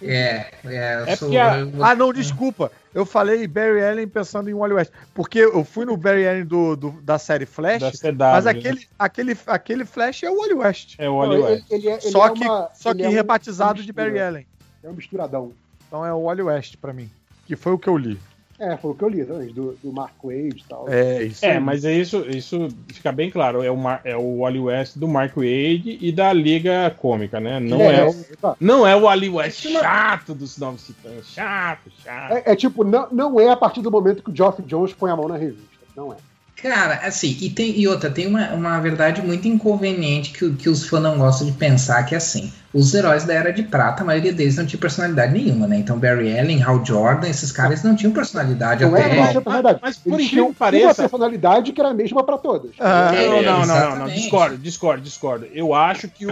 É, 0.00 0.46
é, 0.64 0.94
eu 1.00 1.06
É 1.06 1.16
sou- 1.16 1.28
porque 1.28 1.36
a- 1.38 1.66
Ah, 1.82 1.94
não, 1.94 2.12
desculpa. 2.12 2.72
Eu 2.94 3.04
falei 3.04 3.46
Barry 3.46 3.82
Allen 3.84 4.08
pensando 4.08 4.48
em 4.48 4.54
Wally 4.54 4.74
West. 4.74 4.92
Porque 5.14 5.38
eu 5.40 5.64
fui 5.64 5.84
no 5.84 5.96
Barry 5.96 6.26
Allen 6.26 6.44
do, 6.44 6.74
do- 6.76 7.00
da 7.02 7.18
série 7.18 7.44
Flash, 7.46 7.80
Da 7.80 7.90
CW, 7.92 8.16
mas 8.18 8.44
né? 8.46 8.50
aquele, 8.50 8.88
aquele, 8.98 9.38
aquele 9.46 9.84
Flash 9.84 10.22
é 10.22 10.30
o 10.30 10.38
Wally 10.38 10.54
West. 10.54 10.94
É 10.98 11.08
o 11.08 11.16
Wally 11.18 11.36
Não, 11.38 11.44
ele- 11.48 11.54
West. 11.54 11.70
ele 11.70 11.88
é- 11.88 11.92
ele 11.92 12.00
só 12.00 12.26
é 12.26 12.30
que, 12.32 12.44
uma- 12.44 12.70
só 12.74 12.90
ele 12.90 12.98
que 13.00 13.04
é 13.04 13.08
um- 13.08 13.12
rebatizado 13.12 13.80
uma 13.80 13.86
de. 13.86 13.92
Barry 13.92 14.20
Allen. 14.20 14.46
É 14.82 14.88
um 14.88 14.94
misturadão. 14.94 15.52
Então 15.86 16.04
é 16.04 16.12
o 16.12 16.22
Wally 16.24 16.42
West 16.42 16.76
pra 16.80 16.92
mim. 16.92 17.10
Que 17.46 17.56
foi 17.56 17.72
o 17.72 17.78
que 17.78 17.88
eu 17.88 17.96
li. 17.96 18.18
É, 18.58 18.76
foi 18.76 18.90
o 18.90 18.94
que 18.94 19.04
eu 19.04 19.08
li, 19.08 19.20
exatamente, 19.20 19.52
do, 19.52 19.78
do 19.82 19.92
Mark 19.92 20.14
Wade 20.22 20.56
e 20.58 20.64
tal. 20.68 20.88
É, 20.88 21.22
isso. 21.22 21.44
É, 21.44 21.60
mas 21.60 21.84
é 21.84 21.92
isso, 21.92 22.24
isso 22.28 22.68
fica 22.88 23.12
bem 23.12 23.30
claro. 23.30 23.62
É 23.62 23.70
o, 23.70 23.76
Mar- 23.76 24.00
é 24.04 24.16
o 24.16 24.40
Wally 24.40 24.58
West 24.58 24.96
do 24.96 25.06
Mark 25.06 25.36
Wade 25.36 25.96
e 26.00 26.10
da 26.10 26.32
Liga 26.32 26.90
Cômica, 26.98 27.38
né? 27.38 27.60
Não 27.60 27.80
é, 27.80 28.04
o, 28.06 28.14
tá. 28.40 28.56
não 28.60 28.84
é 28.84 28.96
o 28.96 29.02
Wally 29.02 29.28
West 29.28 29.68
chato 29.68 30.34
dos 30.34 30.58
Novos 30.58 30.84
Titãs. 30.86 31.28
Chato, 31.28 31.90
chato. 32.02 32.32
É, 32.32 32.52
é 32.52 32.56
tipo, 32.56 32.82
não, 32.82 33.08
não 33.12 33.40
é 33.40 33.48
a 33.48 33.56
partir 33.56 33.80
do 33.80 33.90
momento 33.92 34.24
que 34.24 34.30
o 34.30 34.36
Geoff 34.36 34.60
Jones 34.62 34.92
põe 34.92 35.10
a 35.10 35.16
mão 35.16 35.28
na 35.28 35.36
revista. 35.36 35.62
Não 35.96 36.12
é. 36.12 36.16
Cara, 36.60 36.94
assim, 37.04 37.36
e, 37.40 37.50
tem, 37.50 37.78
e 37.78 37.86
outra, 37.86 38.10
tem 38.10 38.26
uma, 38.26 38.48
uma 38.52 38.80
verdade 38.80 39.22
muito 39.22 39.46
inconveniente 39.46 40.30
que, 40.32 40.44
o- 40.44 40.56
que 40.56 40.68
os 40.68 40.84
fãs 40.88 41.00
não 41.00 41.16
gostam 41.16 41.46
de 41.46 41.52
pensar, 41.52 42.02
que 42.04 42.14
é 42.14 42.18
assim, 42.18 42.52
os 42.74 42.92
heróis 42.94 43.22
da 43.24 43.32
Era 43.32 43.52
de 43.52 43.62
Prata, 43.62 44.02
a 44.02 44.06
maioria 44.06 44.32
deles 44.32 44.56
não 44.56 44.66
tinha 44.66 44.80
personalidade 44.80 45.32
nenhuma, 45.32 45.68
né? 45.68 45.78
Então 45.78 45.96
Barry 45.96 46.36
Allen, 46.36 46.60
Hal 46.62 46.84
Jordan, 46.84 47.28
esses 47.28 47.52
caras 47.52 47.84
não 47.84 47.94
tinham 47.94 48.12
personalidade 48.12 48.84
Não 48.84 48.96
é 48.96 49.00
até... 49.02 49.10
que 49.10 49.16
não 49.16 49.22
tinha 49.30 49.40
personalidade. 49.40 49.78
Mas 49.80 49.96
por 49.98 50.08
Eles 50.14 50.26
incrível 50.26 50.28
tinham 50.44 50.52
que 50.52 50.58
pareça- 50.58 50.86
uma 50.86 50.94
personalidade 50.94 51.72
que 51.72 51.80
era 51.80 51.90
a 51.90 51.94
mesma 51.94 52.24
pra 52.24 52.36
todas. 52.38 52.72
Ah, 52.80 53.12
não, 53.14 53.30
não, 53.30 53.42
não, 53.42 53.66
não, 53.66 53.90
não, 53.90 53.98
não, 53.98 54.08
discordo, 54.08 54.58
discordo, 54.58 55.02
discordo. 55.02 55.46
Eu 55.52 55.72
acho 55.72 56.08
que 56.08 56.26
o, 56.26 56.30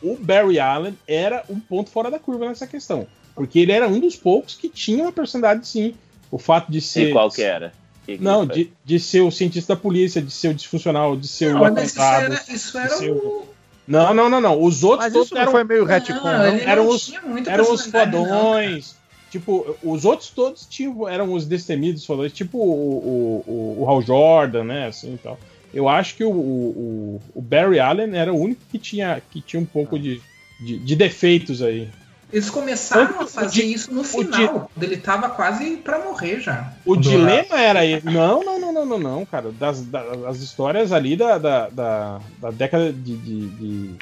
o 0.00 0.16
Barry 0.20 0.60
Allen 0.60 0.96
era 1.08 1.42
um 1.50 1.58
ponto 1.58 1.90
fora 1.90 2.08
da 2.08 2.20
curva 2.20 2.46
nessa 2.46 2.68
questão. 2.68 3.04
Porque 3.34 3.58
ele 3.58 3.72
era 3.72 3.88
um 3.88 3.98
dos 3.98 4.14
poucos 4.14 4.54
que 4.54 4.68
tinha 4.68 5.02
uma 5.02 5.12
personalidade, 5.12 5.66
sim. 5.66 5.94
O 6.30 6.38
fato 6.38 6.70
de 6.70 6.80
ser. 6.80 7.08
E 7.08 7.12
qual 7.12 7.28
que 7.30 7.42
era? 7.42 7.72
Que 8.06 8.16
que 8.18 8.24
Não, 8.24 8.46
de, 8.46 8.72
de 8.84 8.98
ser 9.00 9.20
o 9.20 9.30
cientista 9.30 9.74
da 9.74 9.80
polícia, 9.80 10.22
de 10.22 10.30
ser 10.30 10.48
o 10.48 10.54
disfuncional, 10.54 11.16
de 11.16 11.26
ser 11.28 11.52
Não, 11.52 11.60
o 11.60 11.72
mas 11.74 11.90
isso 11.90 12.00
era, 12.00 12.42
isso 12.48 12.78
era 12.78 13.12
o- 13.12 13.16
o... 13.16 13.48
Não, 13.86 14.14
não, 14.14 14.28
não, 14.28 14.40
não. 14.40 14.62
Os 14.62 14.82
outros 14.82 15.06
Mas 15.06 15.12
todos 15.12 15.26
isso 15.26 15.34
não 15.34 15.42
eram, 15.42 15.52
foi 15.52 15.64
meio 15.64 15.84
retcon, 15.84 16.14
Não, 16.14 16.38
não? 16.38 16.46
ele 16.46 16.62
eram 16.62 16.88
os- 16.88 17.12
eram 17.12 17.30
os 17.72 17.82
personalidade, 17.82 18.10
não, 18.16 18.24
fodões. 18.26 18.96
Tipo, 19.30 19.76
os 19.82 20.04
outros 20.04 20.30
todos 20.30 20.64
tinham, 20.66 21.08
eram 21.08 21.32
os 21.34 21.44
destemidos 21.46 22.04
fodões, 22.06 22.32
tipo 22.32 22.58
o, 22.58 22.62
o, 22.62 23.44
o, 23.46 23.82
o 23.82 23.90
Hal 23.90 24.00
Jordan, 24.02 24.64
né? 24.64 24.86
Assim 24.86 25.14
e 25.14 25.18
tal. 25.18 25.38
Eu 25.74 25.88
acho 25.88 26.14
que 26.16 26.24
o, 26.24 26.30
o, 26.30 27.20
o 27.34 27.42
Barry 27.42 27.78
Allen 27.80 28.16
era 28.16 28.32
o 28.32 28.38
único 28.40 28.62
que 28.70 28.78
tinha, 28.78 29.20
que 29.30 29.40
tinha 29.40 29.60
um 29.60 29.66
pouco 29.66 29.98
de, 29.98 30.22
de, 30.60 30.78
de 30.78 30.96
defeitos 30.96 31.60
aí. 31.60 31.88
Eles 32.36 32.50
começaram 32.50 33.20
a 33.22 33.26
fazer 33.26 33.62
di- 33.62 33.72
isso 33.72 33.94
no 33.94 34.04
final, 34.04 34.70
quando 34.74 34.82
ele 34.84 34.98
tava 34.98 35.30
quase 35.30 35.76
pra 35.78 36.00
morrer 36.04 36.38
já. 36.40 36.70
O 36.84 36.94
dilema 36.94 37.58
era 37.58 37.82
ele. 37.86 38.02
Não, 38.10 38.44
não, 38.44 38.60
não, 38.60 38.72
não, 38.74 38.84
não, 38.86 38.98
não, 38.98 39.24
cara. 39.24 39.50
Das, 39.52 39.80
das 39.86 40.22
as 40.24 40.36
histórias 40.42 40.92
ali 40.92 41.16
da, 41.16 41.38
da, 41.38 41.68
da, 41.70 42.20
da 42.38 42.50
década 42.50 42.92
de, 42.92 43.16
de, 43.16 43.48
de, 43.48 43.92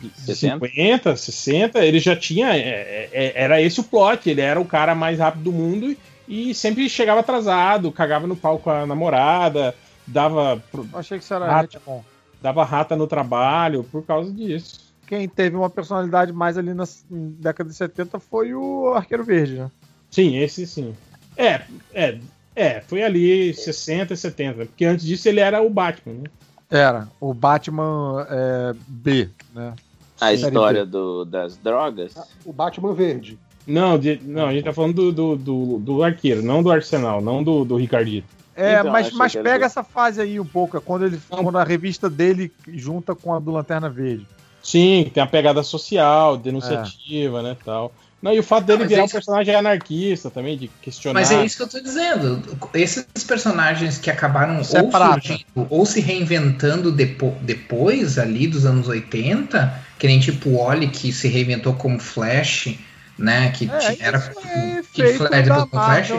de 0.00 0.10
60? 0.20 0.64
50, 0.68 1.16
60, 1.16 1.84
ele 1.84 1.98
já 1.98 2.14
tinha. 2.14 2.56
é, 2.56 3.08
é, 3.12 3.32
era 3.34 3.60
esse 3.60 3.80
o 3.80 3.84
plot. 3.84 4.30
Ele 4.30 4.40
era 4.40 4.60
o 4.60 4.64
cara 4.64 4.94
mais 4.94 5.18
rápido 5.18 5.42
do 5.42 5.52
mundo 5.52 5.96
e, 6.28 6.54
sempre 6.54 6.88
chegava 6.88 7.18
atrasado, 7.20 7.90
cagava 7.90 8.24
no 8.28 8.36
pau 8.36 8.56
com 8.60 8.70
a 8.70 8.86
namorada, 8.86 9.74
dava, 10.06 10.62
achei 10.94 11.18
que 11.18 11.24
isso 11.24 11.34
era 11.34 11.46
Ah, 11.46 11.60
retcon. 11.62 12.04
dava 12.40 12.62
rata 12.64 12.94
no 12.94 13.08
trabalho 13.08 13.82
por 13.90 14.04
causa 14.06 14.30
disso. 14.32 14.83
Quem 15.06 15.28
teve 15.28 15.56
uma 15.56 15.70
personalidade 15.70 16.32
mais 16.32 16.56
ali 16.58 16.72
na 16.74 16.84
década 17.10 17.70
de 17.70 17.76
70 17.76 18.18
foi 18.20 18.54
o 18.54 18.92
Arqueiro 18.94 19.24
Verde, 19.24 19.54
né? 19.56 19.70
Sim, 20.10 20.36
esse 20.38 20.66
sim. 20.66 20.94
É, 21.36 21.62
é, 21.92 22.18
é, 22.54 22.80
foi 22.80 23.02
ali 23.02 23.52
60 23.54 24.14
e 24.14 24.16
70, 24.16 24.66
porque 24.66 24.84
antes 24.84 25.04
disso 25.04 25.28
ele 25.28 25.40
era 25.40 25.60
o 25.62 25.68
Batman, 25.68 26.14
né? 26.14 26.24
Era, 26.70 27.08
o 27.20 27.34
Batman 27.34 28.26
é, 28.30 28.74
B, 28.88 29.28
né? 29.54 29.74
A 30.20 30.28
Série 30.28 30.42
história 30.46 30.84
B. 30.84 30.90
do, 30.90 31.24
das 31.24 31.56
drogas. 31.56 32.14
O 32.44 32.52
Batman 32.52 32.94
Verde. 32.94 33.38
Não, 33.66 33.98
de- 33.98 34.20
não, 34.24 34.46
a 34.46 34.52
gente 34.52 34.64
tá 34.64 34.72
falando 34.72 34.94
do, 34.94 35.12
do, 35.12 35.36
do, 35.36 35.78
do 35.78 36.02
arqueiro, 36.04 36.42
não 36.42 36.62
do 36.62 36.70
Arsenal, 36.70 37.20
não 37.20 37.42
do, 37.42 37.64
do 37.64 37.76
Ricardito. 37.76 38.26
É, 38.54 38.78
Então, 38.78 38.92
mas, 38.92 39.10
mas 39.12 39.34
pega 39.34 39.60
do- 39.60 39.64
essa 39.64 39.82
fase 39.82 40.20
aí 40.20 40.38
um 40.38 40.44
pouco, 40.44 40.76
é 40.76 40.80
quando, 40.80 41.06
ele, 41.06 41.20
quando 41.28 41.58
a 41.58 41.64
revista 41.64 42.08
dele 42.08 42.52
junta 42.68 43.14
com 43.14 43.34
a 43.34 43.38
do 43.40 43.50
Lanterna 43.50 43.88
Verde. 43.90 44.26
Sim, 44.64 45.10
tem 45.12 45.22
a 45.22 45.26
pegada 45.26 45.62
social, 45.62 46.36
denunciativa, 46.38 47.42
né, 47.42 47.56
tal. 47.64 47.92
Não, 48.22 48.32
e 48.32 48.38
o 48.38 48.42
fato 48.42 48.64
dele 48.64 48.78
mas 48.80 48.88
virar 48.88 49.00
é 49.00 49.02
um 49.02 49.04
isso- 49.04 49.12
personagem 49.14 49.54
anarquista 49.54 50.30
também, 50.30 50.56
de 50.56 50.68
questionar. 50.80 51.20
Mas 51.20 51.30
é 51.30 51.44
isso 51.44 51.58
que 51.58 51.62
eu 51.62 51.68
tô 51.68 51.78
dizendo. 51.78 52.42
Esses 52.72 53.04
personagens 53.26 53.98
que 53.98 54.10
acabaram 54.10 54.56
ou 54.56 54.64
Separado. 54.64 55.20
surgindo 55.22 55.66
ou 55.68 55.84
se 55.84 56.00
reinventando 56.00 56.90
depo- 56.90 57.36
depois 57.42 58.18
ali 58.18 58.46
dos 58.46 58.64
anos 58.64 58.88
80, 58.88 59.78
que 59.98 60.06
nem 60.06 60.18
tipo 60.18 60.48
o 60.48 60.56
Oli 60.58 60.88
que 60.88 61.12
se 61.12 61.28
reinventou 61.28 61.74
como 61.74 61.98
Flash, 62.00 62.74
né? 63.18 63.50
Que 63.50 63.70
É, 63.70 63.96
era 64.00 64.16
isso 64.16 64.30
é 64.48 64.82
feito 64.82 65.18
Flash 65.18 65.48
com 65.48 65.68
Flash. 65.68 66.10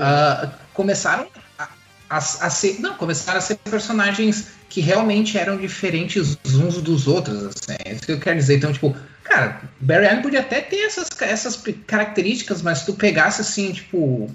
ah, 0.00 0.50
começaram 0.72 1.26
a, 1.58 1.64
a- 2.08 2.16
a 2.18 2.20
ser. 2.50 2.78
Não, 2.80 2.94
começaram 2.94 3.38
a 3.38 3.40
ser 3.42 3.56
personagens 3.56 4.46
que 4.68 4.80
realmente 4.80 5.38
eram 5.38 5.56
diferentes 5.56 6.38
uns 6.46 6.80
dos 6.82 7.08
outros. 7.08 7.44
Assim, 7.44 7.76
é 7.84 7.92
isso 7.92 8.02
que 8.02 8.12
eu 8.12 8.20
quero 8.20 8.36
dizer. 8.36 8.56
Então, 8.56 8.72
tipo, 8.72 8.94
cara, 9.24 9.60
Barry 9.80 10.06
Allen 10.06 10.22
podia 10.22 10.40
até 10.40 10.60
ter 10.60 10.80
essas, 10.80 11.08
essas 11.20 11.62
características, 11.86 12.62
mas 12.62 12.78
se 12.78 12.86
tu 12.86 12.94
pegasse 12.94 13.40
assim, 13.40 13.72
tipo. 13.72 14.30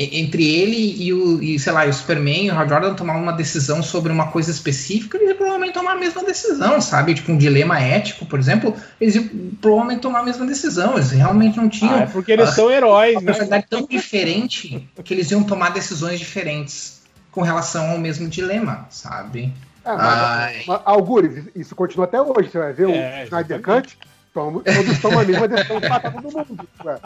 Entre 0.00 0.46
ele 0.46 0.94
e 1.02 1.12
o, 1.12 1.42
e, 1.42 1.58
sei 1.58 1.72
lá, 1.72 1.84
o 1.84 1.92
Superman 1.92 2.46
e 2.46 2.50
o 2.52 2.54
Hal 2.56 2.68
Jordan 2.68 2.94
tomar 2.94 3.16
uma 3.16 3.32
decisão 3.32 3.82
sobre 3.82 4.12
uma 4.12 4.28
coisa 4.28 4.48
específica, 4.48 5.16
eles 5.16 5.30
iam 5.30 5.36
provavelmente 5.36 5.72
tomar 5.72 5.94
a 5.94 5.98
mesma 5.98 6.22
decisão, 6.22 6.80
sabe? 6.80 7.14
Tipo, 7.14 7.32
um 7.32 7.36
dilema 7.36 7.80
ético, 7.80 8.24
por 8.24 8.38
exemplo, 8.38 8.76
eles 9.00 9.16
iam 9.16 9.28
provavelmente 9.60 10.00
tomar 10.00 10.20
a 10.20 10.22
mesma 10.22 10.46
decisão. 10.46 10.94
Eles 10.94 11.10
realmente 11.10 11.56
não 11.56 11.68
tinham 11.68 11.96
Ah, 11.96 12.02
é 12.02 12.06
porque 12.06 12.30
eles 12.30 12.50
ah, 12.50 12.52
são 12.52 12.70
heróis, 12.70 13.14
uma 13.14 13.22
né? 13.22 13.26
personalidade 13.26 13.66
tão 13.68 13.88
diferente 13.88 14.88
que 15.02 15.12
eles 15.12 15.32
iam 15.32 15.42
tomar 15.42 15.70
decisões 15.70 16.20
diferentes 16.20 17.02
com 17.32 17.42
relação 17.42 17.90
ao 17.90 17.98
mesmo 17.98 18.28
dilema, 18.28 18.86
sabe? 18.90 19.52
Mas, 19.96 20.66
mas, 20.66 20.80
Algures, 20.84 21.44
isso 21.54 21.74
continua 21.74 22.04
até 22.06 22.20
hoje. 22.20 22.50
Você 22.50 22.58
vai 22.58 22.72
ver 22.72 22.90
É, 22.90 23.20
o 23.22 23.24
Snyder 23.24 23.62
Cut, 23.62 23.98
todos 24.34 24.98
tomam 25.00 25.20
a 25.20 25.24
mesma 25.24 25.48
decisão 25.48 25.80
pra 25.80 26.00
todo 26.00 26.22
mundo. 26.22 26.68
ué. 26.84 26.94
A 26.94 26.98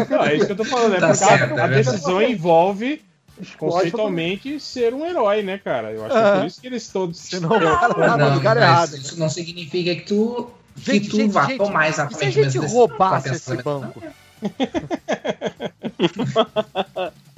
é 0.00 0.04
Não, 0.08 0.24
é 0.24 0.34
isso 0.36 0.46
que 0.46 0.52
eu 0.52 0.56
tô 0.56 0.64
falando, 0.64 0.94
é 0.94 1.00
Tá 1.00 1.08
porque 1.08 1.24
certo, 1.24 1.58
a 1.58 1.64
é 1.64 1.68
decisão 1.68 2.16
verdade. 2.18 2.32
envolve 2.32 3.02
conceitualmente 3.58 4.60
ser 4.60 4.94
um 4.94 5.04
herói, 5.04 5.42
né, 5.42 5.58
cara? 5.58 5.90
Eu 5.90 6.04
acho 6.04 6.14
que 6.14 6.20
é 6.20 6.24
Ah. 6.24 6.36
por 6.38 6.46
isso 6.46 6.60
que 6.60 6.66
eles 6.68 6.88
todos. 6.88 7.28
Tá 7.28 7.40
no 7.40 7.48
não, 7.48 8.34
lugar 8.34 8.54
mas 8.56 8.64
errado. 8.64 8.96
isso 8.96 9.18
não 9.18 9.28
significa 9.28 9.94
que 9.96 10.02
tu, 10.02 10.48
que 10.76 10.92
Gente, 10.92 11.08
tu 11.10 11.16
gente, 11.16 11.32
vá 11.32 11.46
gente, 11.46 11.62
E 11.62 11.66
se 11.66 11.72
a 11.76 11.88
exatamente 11.88 12.24
gente 12.32 12.44
mesma 12.44 12.60
decisão, 12.62 12.78
roubasse 12.78 13.28
esse 13.30 13.50
pensar- 13.56 13.62
banco? 13.62 14.02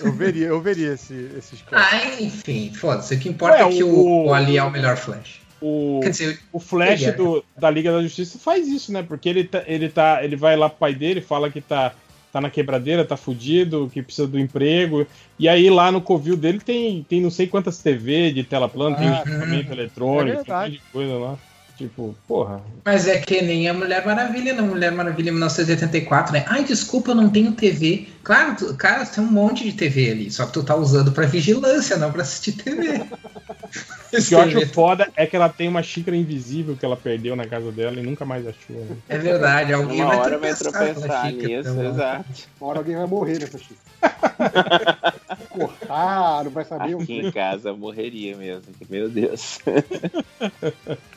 Eu, 0.00 0.06
eu 0.06 0.12
veria, 0.12 0.46
eu 0.46 0.60
veria 0.60 0.92
esse, 0.94 1.14
esses 1.36 1.60
caras. 1.62 1.86
Ah, 1.92 2.22
enfim, 2.22 2.72
foda-se. 2.74 3.14
O 3.14 3.18
que 3.18 3.28
importa 3.28 3.64
Ué, 3.64 3.72
é 3.72 3.76
que 3.76 3.82
o, 3.84 3.88
o- 3.88 4.26
o 4.26 4.34
Ali 4.34 4.56
é 4.58 4.62
o 4.62 4.70
melhor 4.70 4.96
Flash. 4.96 5.40
O, 5.60 6.00
Quer 6.02 6.10
dizer, 6.10 6.38
o 6.52 6.60
Flash 6.60 7.02
é. 7.04 7.12
do, 7.12 7.42
da 7.56 7.70
Liga 7.70 7.90
da 7.90 8.02
Justiça 8.02 8.38
faz 8.38 8.68
isso, 8.68 8.92
né? 8.92 9.02
Porque 9.02 9.28
ele, 9.28 9.44
tá, 9.44 9.62
ele, 9.66 9.88
tá, 9.88 10.22
ele 10.22 10.36
vai 10.36 10.54
lá 10.56 10.68
pro 10.68 10.78
pai 10.78 10.94
dele, 10.94 11.22
fala 11.22 11.50
que 11.50 11.62
tá, 11.62 11.94
tá 12.30 12.40
na 12.42 12.50
quebradeira, 12.50 13.04
tá 13.06 13.16
fudido, 13.16 13.90
que 13.92 14.02
precisa 14.02 14.28
do 14.28 14.38
emprego. 14.38 15.06
E 15.38 15.48
aí 15.48 15.70
lá 15.70 15.90
no 15.90 16.02
covil 16.02 16.36
dele 16.36 16.60
tem, 16.60 17.02
tem 17.08 17.22
não 17.22 17.30
sei 17.30 17.46
quantas 17.46 17.78
TV 17.78 18.32
de 18.32 18.44
tela 18.44 18.68
plana, 18.68 18.96
tem 18.96 19.08
Ah, 19.08 19.22
equipamento 19.22 19.70
é 19.70 19.74
eletrônico, 19.74 20.44
tem 20.44 20.54
um 20.54 20.58
monte 20.60 20.72
de 20.72 20.82
coisa 20.92 21.14
lá. 21.14 21.38
Tipo, 21.76 22.16
porra. 22.26 22.62
Mas 22.84 23.06
é 23.06 23.18
que 23.18 23.42
nem 23.42 23.68
a 23.68 23.74
Mulher 23.74 24.04
Maravilha, 24.06 24.54
não. 24.54 24.66
Mulher 24.66 24.92
Maravilha 24.92 25.30
1984, 25.30 26.32
né? 26.32 26.44
Ai, 26.48 26.64
desculpa, 26.64 27.10
eu 27.10 27.14
não 27.14 27.28
tenho 27.28 27.52
TV. 27.52 28.08
Claro, 28.22 28.56
tu, 28.56 28.74
cara, 28.74 29.04
tem 29.04 29.22
um 29.22 29.30
monte 29.30 29.62
de 29.64 29.72
TV 29.72 30.10
ali, 30.10 30.30
só 30.30 30.46
que 30.46 30.52
tu 30.52 30.62
tá 30.62 30.74
usando 30.74 31.12
pra 31.12 31.26
vigilância, 31.26 31.98
não 31.98 32.10
pra 32.10 32.22
assistir 32.22 32.52
TV. 32.52 33.02
O 33.02 34.24
que 34.24 34.34
eu 34.34 34.40
acho 34.40 34.66
foda 34.68 35.08
é 35.14 35.26
que 35.26 35.36
ela 35.36 35.48
tem 35.48 35.68
uma 35.68 35.82
xícara 35.82 36.16
invisível 36.16 36.76
que 36.76 36.84
ela 36.84 36.96
perdeu 36.96 37.36
na 37.36 37.46
casa 37.46 37.70
dela 37.70 38.00
e 38.00 38.02
nunca 38.02 38.24
mais 38.24 38.46
achou. 38.46 38.76
né? 38.76 38.96
É 39.08 39.18
verdade, 39.18 39.72
alguém 39.72 40.00
Uma 40.00 40.08
vai 40.08 40.16
hora 40.18 40.38
vai 40.38 40.54
tropeçar 40.54 40.72
pela 40.72 40.94
tropeçar 40.94 41.30
xícara, 41.30 41.48
nisso, 41.48 41.70
então, 41.70 41.90
exato. 41.90 42.24
Uma 42.60 42.70
hora 42.70 42.78
alguém 42.78 42.96
vai 42.96 43.06
morrer 43.06 43.38
nessa 43.40 43.58
xícara. 43.58 43.86
Cortar, 45.50 46.44
não 46.44 46.50
vai 46.50 46.64
saber 46.64 46.94
o 46.94 46.98
Aqui 46.98 47.06
que. 47.06 47.26
em 47.26 47.32
casa 47.32 47.72
morreria 47.72 48.36
mesmo. 48.36 48.64
Meu 48.88 49.08
Deus. 49.10 49.58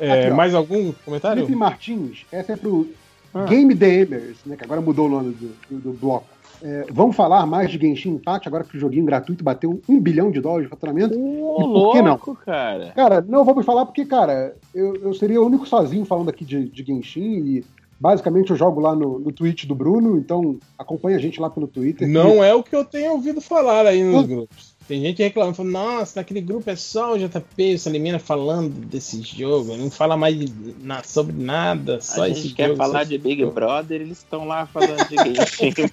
É, 0.00 0.26
Aqui, 0.26 0.30
mais 0.34 0.54
algum 0.54 0.92
comentário? 1.04 1.42
Felipe 1.42 1.58
Martins, 1.58 2.26
essa 2.32 2.52
é 2.52 2.56
pro 2.56 2.88
Ah. 3.32 3.44
Game 3.44 3.74
DMers, 3.74 4.38
né, 4.46 4.56
que 4.56 4.64
agora 4.64 4.80
mudou 4.80 5.06
o 5.06 5.08
nome 5.10 5.34
do, 5.34 5.50
do- 5.70 5.78
do 5.80 5.92
bloco. 5.92 6.26
É, 6.60 6.86
vamos 6.90 7.14
falar 7.14 7.46
mais 7.46 7.70
de 7.70 7.78
Genshin 7.78 8.14
Impact, 8.14 8.48
agora 8.48 8.64
que 8.64 8.76
o 8.76 8.80
joguinho 8.80 9.04
gratuito 9.04 9.44
bateu 9.44 9.80
um 9.88 10.00
bilhão 10.00 10.30
de 10.30 10.40
dólares 10.40 10.64
de 10.66 10.70
faturamento? 10.70 11.14
Ô, 11.16 11.60
E 11.60 11.62
por 11.62 11.92
que 11.92 12.02
não? 12.02 12.10
louco, 12.12 12.34
cara. 12.44 12.90
Cara, 12.96 13.20
não 13.28 13.44
vamos 13.44 13.64
falar 13.64 13.86
porque, 13.86 14.04
cara, 14.04 14.56
eu, 14.74 14.96
eu 14.96 15.14
seria 15.14 15.40
o 15.40 15.46
único 15.46 15.66
sozinho 15.68 16.04
falando 16.04 16.30
aqui 16.30 16.44
de, 16.44 16.68
de 16.68 16.82
Genshin 16.82 17.20
e 17.46 17.64
basicamente 18.00 18.50
eu 18.50 18.56
jogo 18.56 18.80
lá 18.80 18.96
no, 18.96 19.20
no 19.20 19.30
Twitch 19.30 19.66
do 19.66 19.74
Bruno, 19.74 20.18
então 20.18 20.56
acompanha 20.76 21.16
a 21.16 21.20
gente 21.20 21.40
lá 21.40 21.48
pelo 21.48 21.68
Twitter. 21.68 22.08
Não 22.08 22.42
é 22.42 22.52
o 22.54 22.62
que 22.64 22.74
eu 22.74 22.84
tenho 22.84 23.12
ouvido 23.12 23.40
falar 23.40 23.86
aí 23.86 24.02
nos 24.02 24.26
grupos. 24.26 24.74
Tem 24.88 25.02
gente 25.02 25.22
reclamando, 25.22 25.54
falando, 25.54 25.72
nossa, 25.72 26.18
naquele 26.18 26.40
grupo 26.40 26.70
é 26.70 26.74
só 26.74 27.12
o 27.14 27.18
JP, 27.18 27.74
o 27.74 27.78
Salimena 27.78 28.18
falando 28.18 28.70
desse 28.86 29.20
jogo, 29.22 29.76
não 29.76 29.90
fala 29.90 30.16
mais 30.16 30.34
de- 30.38 30.50
na- 30.82 31.02
sobre 31.02 31.36
nada, 31.36 32.00
só 32.00 32.22
a 32.22 32.28
esse 32.30 32.40
gente 32.44 32.54
quer 32.54 32.68
jogo, 32.68 32.78
falar 32.78 33.04
de 33.04 33.18
Big 33.18 33.42
jogo." 33.42 33.52
Brother, 33.52 34.00
eles 34.00 34.16
estão 34.16 34.46
lá 34.46 34.64
falando 34.64 35.06
de 35.06 35.14
Genshin 35.16 35.72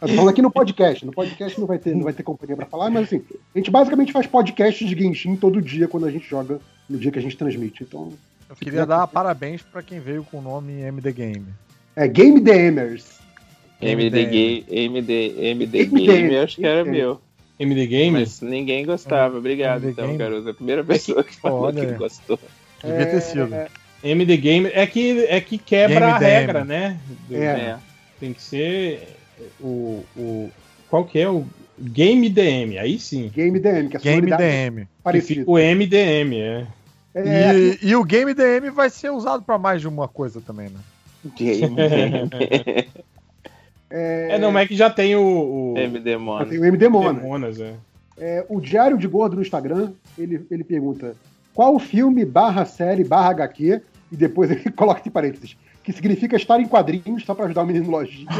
falando 0.00 0.28
aqui 0.30 0.40
no 0.42 0.50
podcast. 0.50 1.04
No 1.04 1.12
podcast 1.12 1.60
não 1.60 1.66
vai 1.66 1.78
ter, 1.78 1.94
não 1.94 2.04
vai 2.04 2.12
ter 2.14 2.22
companhia 2.22 2.56
pra 2.56 2.64
falar, 2.66 2.88
mas 2.90 3.04
assim, 3.04 3.22
a 3.54 3.58
gente 3.58 3.70
basicamente 3.70 4.10
faz 4.12 4.26
podcast 4.26 4.82
de 4.84 4.98
Genshin 5.02 5.36
todo 5.36 5.60
dia 5.60 5.86
quando 5.86 6.06
a 6.06 6.10
gente 6.10 6.26
joga, 6.26 6.58
no 6.88 6.96
dia 6.98 7.10
que 7.12 7.18
a 7.18 7.22
gente 7.22 7.36
transmite. 7.36 7.82
Então, 7.82 8.12
Eu 8.48 8.56
queria 8.56 8.86
dar 8.86 9.06
parabéns 9.06 9.60
pra 9.62 9.82
quem 9.82 10.00
veio 10.00 10.24
com 10.24 10.38
o 10.38 10.42
nome 10.42 10.80
MD 10.80 11.12
Game. 11.12 11.46
é 11.94 12.08
Game 12.08 12.40
DMers. 12.40 13.19
MD 13.80 14.24
Game, 14.26 14.64
MD, 14.68 15.34
MD 15.38 15.78
MD, 15.78 15.86
Game, 16.06 16.34
eu 16.34 16.42
acho 16.42 16.56
que 16.56 16.66
era 16.66 16.84
meu. 16.84 17.20
MD 17.58 17.86
Game? 17.86 18.18
Mas 18.18 18.40
ninguém 18.40 18.84
gostava. 18.86 19.36
Obrigado, 19.38 19.82
MD 19.84 19.92
então, 19.92 20.06
Game. 20.06 20.18
Caruso. 20.18 20.48
A 20.48 20.54
primeira 20.54 20.82
pessoa 20.84 21.22
que 21.24 21.36
falou 21.36 21.62
Olha 21.64 21.86
que 21.86 21.92
gostou. 21.94 22.38
Devia 22.82 23.06
ter 23.06 23.20
sido. 23.20 23.48
MD 24.02 24.36
Game 24.38 24.70
é 24.72 24.86
que, 24.86 25.24
é 25.28 25.40
que 25.40 25.58
quebra 25.58 26.00
Game 26.00 26.12
a 26.12 26.18
DM. 26.18 26.30
regra, 26.30 26.64
né? 26.64 26.98
Do- 27.28 27.36
É. 27.36 27.78
Tem 28.18 28.32
que 28.32 28.42
ser 28.42 29.08
o, 29.60 30.04
o. 30.16 30.50
Qual 30.88 31.04
que 31.04 31.18
é 31.18 31.28
o. 31.28 31.44
Game 31.82 32.28
DM, 32.28 32.78
aí 32.78 32.98
sim. 32.98 33.30
Game 33.34 33.58
DM, 33.58 33.88
que 33.88 33.96
é 33.96 34.00
a 34.00 34.02
Game 34.02 34.30
DM. 34.36 34.86
Fica 35.22 35.50
o 35.50 35.54
MDM, 35.58 36.34
é. 36.38 36.66
É, 37.14 37.54
E, 37.56 37.78
e 37.82 37.96
o 37.96 38.04
Game 38.04 38.34
DM 38.34 38.68
vai 38.70 38.90
ser 38.90 39.10
usado 39.10 39.42
pra 39.42 39.58
mais 39.58 39.80
de 39.80 39.88
uma 39.88 40.06
coisa 40.06 40.40
também, 40.42 40.68
né? 40.68 40.78
Game, 41.36 41.74
é, 43.90 44.28
É, 44.32 44.38
não, 44.38 44.52
mas 44.52 44.64
é 44.64 44.68
que 44.68 44.76
já 44.76 44.88
tem 44.88 45.16
o. 45.16 45.74
o 45.74 45.78
MD 45.78 46.00
tem 46.00 46.18
Mono. 46.18 46.46
o 46.50 46.64
MD 46.64 46.88
Mona. 46.88 47.20
Demonas, 47.20 47.60
é. 47.60 47.74
É, 48.18 48.44
o 48.48 48.60
Diário 48.60 48.98
de 48.98 49.08
Gordo 49.08 49.36
no 49.36 49.42
Instagram, 49.42 49.92
ele, 50.18 50.46
ele 50.50 50.62
pergunta 50.62 51.14
qual 51.54 51.78
filme 51.78 52.24
barra 52.24 52.64
série 52.64 53.02
barra 53.02 53.30
HQ, 53.30 53.80
e 54.12 54.16
depois 54.16 54.50
ele 54.50 54.70
coloca 54.72 55.00
entre 55.00 55.10
parênteses, 55.10 55.56
que 55.82 55.92
significa 55.92 56.36
estar 56.36 56.60
em 56.60 56.66
quadrinhos 56.66 57.24
só 57.24 57.34
pra 57.34 57.46
ajudar 57.46 57.62
o 57.62 57.66
menino 57.66 57.90
lojinha. 57.90 58.28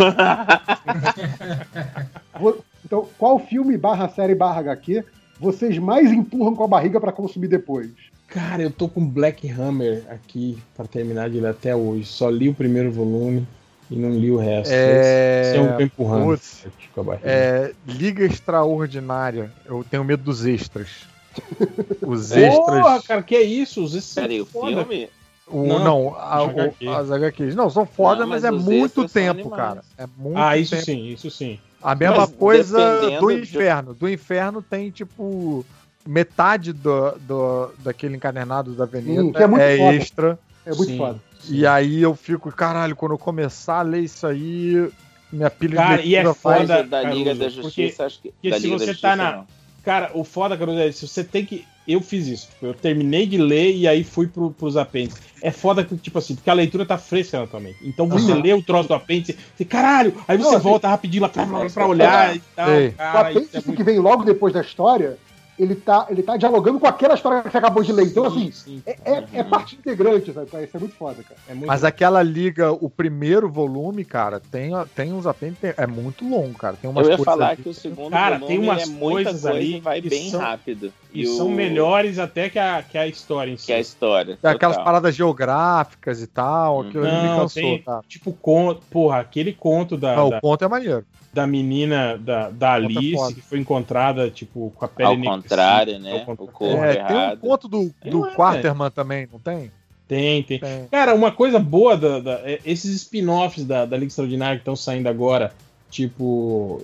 Então, 2.82 3.06
qual 3.18 3.38
filme 3.38 3.76
barra 3.76 4.08
série 4.08 4.34
barra 4.34 4.60
HQ 4.60 5.04
vocês 5.38 5.78
mais 5.78 6.10
empurram 6.10 6.56
com 6.56 6.64
a 6.64 6.66
barriga 6.66 7.00
pra 7.00 7.12
consumir 7.12 7.46
depois? 7.46 7.90
Cara, 8.26 8.62
eu 8.62 8.70
tô 8.70 8.88
com 8.88 9.06
Black 9.06 9.48
Hammer 9.48 10.02
aqui 10.08 10.58
pra 10.76 10.86
terminar 10.86 11.30
de 11.30 11.40
ler 11.40 11.50
até 11.50 11.76
hoje. 11.76 12.04
Só 12.06 12.28
li 12.28 12.48
o 12.48 12.54
primeiro 12.54 12.90
volume 12.90 13.46
e 13.90 13.96
não 13.96 14.10
li 14.10 14.30
o 14.30 14.36
resto. 14.36 14.72
É, 14.72 15.40
Esse 15.42 15.56
é 15.56 15.60
um 15.60 15.72
tô 15.76 15.82
empurrando. 15.82 16.24
putz, 16.24 16.66
barriga. 16.96 17.28
É, 17.28 17.74
Liga 17.86 18.24
Extraordinária. 18.24 19.50
Eu 19.64 19.84
tenho 19.90 20.04
medo 20.04 20.22
dos 20.22 20.46
extras. 20.46 20.88
Os 22.06 22.30
extras. 22.36 22.82
Porra, 22.82 23.02
cara, 23.02 23.22
que 23.22 23.34
é 23.34 23.42
isso? 23.42 23.82
Os 23.82 23.94
extras 23.94 24.24
Peraí, 24.26 24.40
o 24.40 24.46
foda. 24.46 24.84
filme? 24.84 25.08
O, 25.46 25.66
Não, 25.66 25.78
não, 25.80 26.14
a- 26.16 26.44
o- 26.44 26.90
as 26.90 27.10
HQs. 27.10 27.56
Não, 27.56 27.68
são 27.68 27.84
foda, 27.84 28.20
Não, 28.20 28.28
mas, 28.28 28.44
mas 28.44 28.52
é 28.52 28.56
muito 28.56 29.08
tempo, 29.08 29.50
cara. 29.50 29.82
É 29.98 30.06
muito 30.16 30.38
Ah, 30.38 30.56
isso 30.56 30.70
tempo. 30.70 30.84
sim, 30.84 31.06
isso 31.12 31.28
sim. 31.28 31.58
A 31.82 31.94
mesma 31.94 32.18
Mas 32.18 32.30
coisa 32.30 33.18
do 33.18 33.28
de- 33.32 33.40
inferno. 33.40 33.94
Do 33.94 34.08
inferno 34.08 34.62
tem, 34.62 34.90
tipo, 34.90 35.64
metade 36.06 36.72
do, 36.72 37.12
do, 37.20 37.70
daquele 37.78 38.14
encadernado 38.16 38.74
da 38.74 38.84
Avenida 38.84 39.22
Hum, 39.22 39.32
que 39.32 39.42
é 39.42 39.46
muito 39.48 39.62
foda. 39.78 39.94
extra. 39.96 40.38
É 40.64 40.70
muito 40.74 40.84
Sim. 40.90 40.98
foda. 40.98 41.18
E 41.48 41.66
aí 41.66 42.02
eu 42.02 42.14
fico, 42.14 42.50
caralho, 42.52 42.94
quando 42.96 43.12
eu 43.12 43.18
começar 43.18 43.78
a 43.80 43.82
ler 43.82 44.00
isso 44.02 44.26
aí, 44.26 44.88
minha 45.32 45.50
pilha 45.50 45.76
Cara, 45.76 46.02
e 46.02 46.14
é 46.14 46.34
foda, 46.34 46.80
o 46.80 46.86
da 46.88 47.02
Liga 47.02 47.02
Caruso, 47.02 47.24
da 47.24 47.32
porque- 47.34 47.50
Justiça, 47.62 48.04
acho 48.06 48.20
que. 48.20 48.30
porque 48.30 48.50
da 48.50 48.56
se 48.56 48.62
Liga 48.64 48.78
da 48.78 48.84
você 48.86 48.94
tá 48.94 49.16
na- 49.16 49.32
não. 49.36 49.46
Cara, 49.82 50.10
o 50.14 50.22
foda, 50.24 50.56
Caruso, 50.56 50.78
é 50.78 50.92
se 50.92 51.06
você 51.08 51.24
tem 51.24 51.44
que. 51.44 51.64
Eu 51.88 52.00
fiz 52.02 52.26
isso. 52.28 52.48
Tipo, 52.50 52.66
eu 52.66 52.74
terminei 52.74 53.26
de 53.26 53.38
ler 53.38 53.74
e 53.74 53.88
aí 53.88 54.04
fui 54.04 54.26
pro, 54.28 54.50
pros 54.52 54.76
apêndices. 54.76 55.20
É 55.42 55.50
foda 55.50 55.82
que, 55.82 55.96
tipo 55.96 56.18
assim, 56.18 56.34
porque 56.36 56.50
a 56.50 56.52
leitura 56.52 56.84
tá 56.84 56.98
fresca 56.98 57.40
na 57.40 57.46
tua 57.46 57.58
mente. 57.58 57.78
Então 57.82 58.06
você 58.06 58.30
Uhum. 58.30 58.40
lê 58.42 58.52
o 58.52 58.62
troço 58.62 58.86
do 58.88 58.94
apêndice, 58.94 59.36
você, 59.56 59.64
caralho, 59.64 60.14
aí 60.28 60.36
você 60.36 60.44
Não, 60.50 60.54
assim, 60.56 60.62
volta 60.62 60.86
rapidinho 60.88 61.22
lá 61.22 61.28
pra, 61.30 61.46
pra 61.72 61.86
olhar 61.86 62.36
e 62.36 62.40
tal. 62.54 62.68
O 62.68 62.92
Cara, 62.92 63.30
isso 63.30 63.38
é 63.38 63.40
apêndice 63.40 63.66
muito 63.66 63.76
que 63.78 63.82
vem 63.82 63.98
logo 63.98 64.22
depois 64.24 64.52
da 64.52 64.60
história, 64.60 65.16
ele 65.62 65.74
tá, 65.76 66.06
ele 66.08 66.22
tá 66.22 66.36
dialogando 66.36 66.80
com 66.80 66.86
aquela 66.86 67.14
história 67.14 67.42
que 67.42 67.50
você 67.50 67.58
acabou 67.58 67.82
de 67.82 67.92
ler. 67.92 68.06
Então, 68.06 68.24
assim, 68.24 68.50
sim, 68.50 68.82
é, 68.86 68.96
é, 69.04 69.24
é 69.34 69.44
parte 69.44 69.76
integrante, 69.76 70.32
sabe? 70.32 70.46
Isso 70.64 70.76
é 70.76 70.80
muito 70.80 70.94
foda, 70.96 71.22
cara. 71.22 71.40
é 71.48 71.54
muito 71.54 71.66
Mas 71.68 71.84
aquela 71.84 72.22
liga, 72.22 72.72
o 72.72 72.88
primeiro 72.88 73.50
volume, 73.50 74.04
cara, 74.04 74.40
tem, 74.40 74.72
tem 74.94 75.12
uns 75.12 75.26
apêndices, 75.26 75.74
é 75.76 75.86
muito 75.86 76.26
longo, 76.28 76.54
cara. 76.58 76.76
Tem 76.76 76.88
umas 76.90 77.04
Eu 77.06 77.10
ia 77.12 77.16
coisas 77.16 77.24
falar 77.34 77.48
ali- 77.50 77.62
que 77.62 77.68
o 77.68 77.74
segundo 77.74 78.10
Cara, 78.10 78.38
volume 78.38 78.46
tem 78.46 78.58
umas 78.58 78.82
é 78.82 78.86
muita 78.86 79.30
coisas 79.30 79.42
coisa 79.42 79.50
ali 79.56 79.76
e 79.76 79.80
vai 79.80 80.00
que 80.02 80.08
bem 80.08 80.30
são- 80.30 80.40
rápido. 80.40 80.92
E 81.12 81.24
o- 81.26 81.36
são 81.36 81.48
melhores 81.48 82.18
até 82.18 82.48
que 82.48 82.58
a, 82.58 82.82
que 82.82 82.96
a 82.96 83.06
história 83.06 83.50
em 83.50 83.56
si. 83.56 83.66
que 83.66 83.72
a 83.72 83.80
história. 83.80 84.38
Tem 84.40 84.50
aquelas 84.50 84.76
total. 84.76 84.84
paradas 84.84 85.14
geográficas 85.14 86.22
e 86.22 86.26
tal, 86.26 86.80
aquilo 86.82 87.04
ali 87.04 87.16
me 87.16 87.28
Não, 87.28 87.36
cansou, 87.36 87.62
tem, 87.62 87.82
tá? 87.82 88.00
tipo, 88.08 88.32
conto, 88.32 88.82
porra, 88.90 89.18
aquele 89.20 89.52
conto 89.52 89.96
da, 89.96 90.14
Não, 90.16 90.30
da, 90.30 90.38
o 90.38 90.40
ponto 90.40 90.64
é 90.64 90.68
maneiro. 90.68 91.04
da 91.32 91.46
menina 91.46 92.16
da, 92.18 92.50
da 92.50 92.80
Conto 92.80 92.92
é 92.92 92.96
Alice, 92.96 93.34
que 93.34 93.40
foi 93.40 93.58
encontrada, 93.58 94.30
tipo, 94.30 94.72
com 94.74 94.84
a 94.84 94.88
pele 94.88 95.08
Ao 95.08 95.16
enegrecida, 95.54 95.96
contrário, 95.96 95.98
né? 95.98 96.26
O 96.28 96.36
corpo 96.36 96.64
É, 96.64 96.66
tem 96.68 97.16
um 97.16 97.20
errado. 97.20 97.38
conto 97.40 97.68
do, 97.68 97.94
do 98.04 98.26
É, 98.26 98.34
Quarterman 98.34 98.90
também, 98.90 99.28
não 99.32 99.38
tem? 99.38 99.70
Tem, 100.06 100.42
tem. 100.42 100.58
Tem. 100.58 100.86
Cara, 100.90 101.14
uma 101.14 101.30
coisa 101.30 101.58
boa 101.58 101.96
da, 101.96 102.18
da- 102.20 102.40
é- 102.44 102.60
esses 102.64 102.94
spin-offs 102.96 103.64
da, 103.64 103.84
da 103.86 103.96
Liga 103.96 104.08
Extraordinária 104.08 104.56
que 104.56 104.62
estão 104.62 104.74
saindo 104.74 105.08
agora, 105.08 105.52
tipo, 105.90 106.82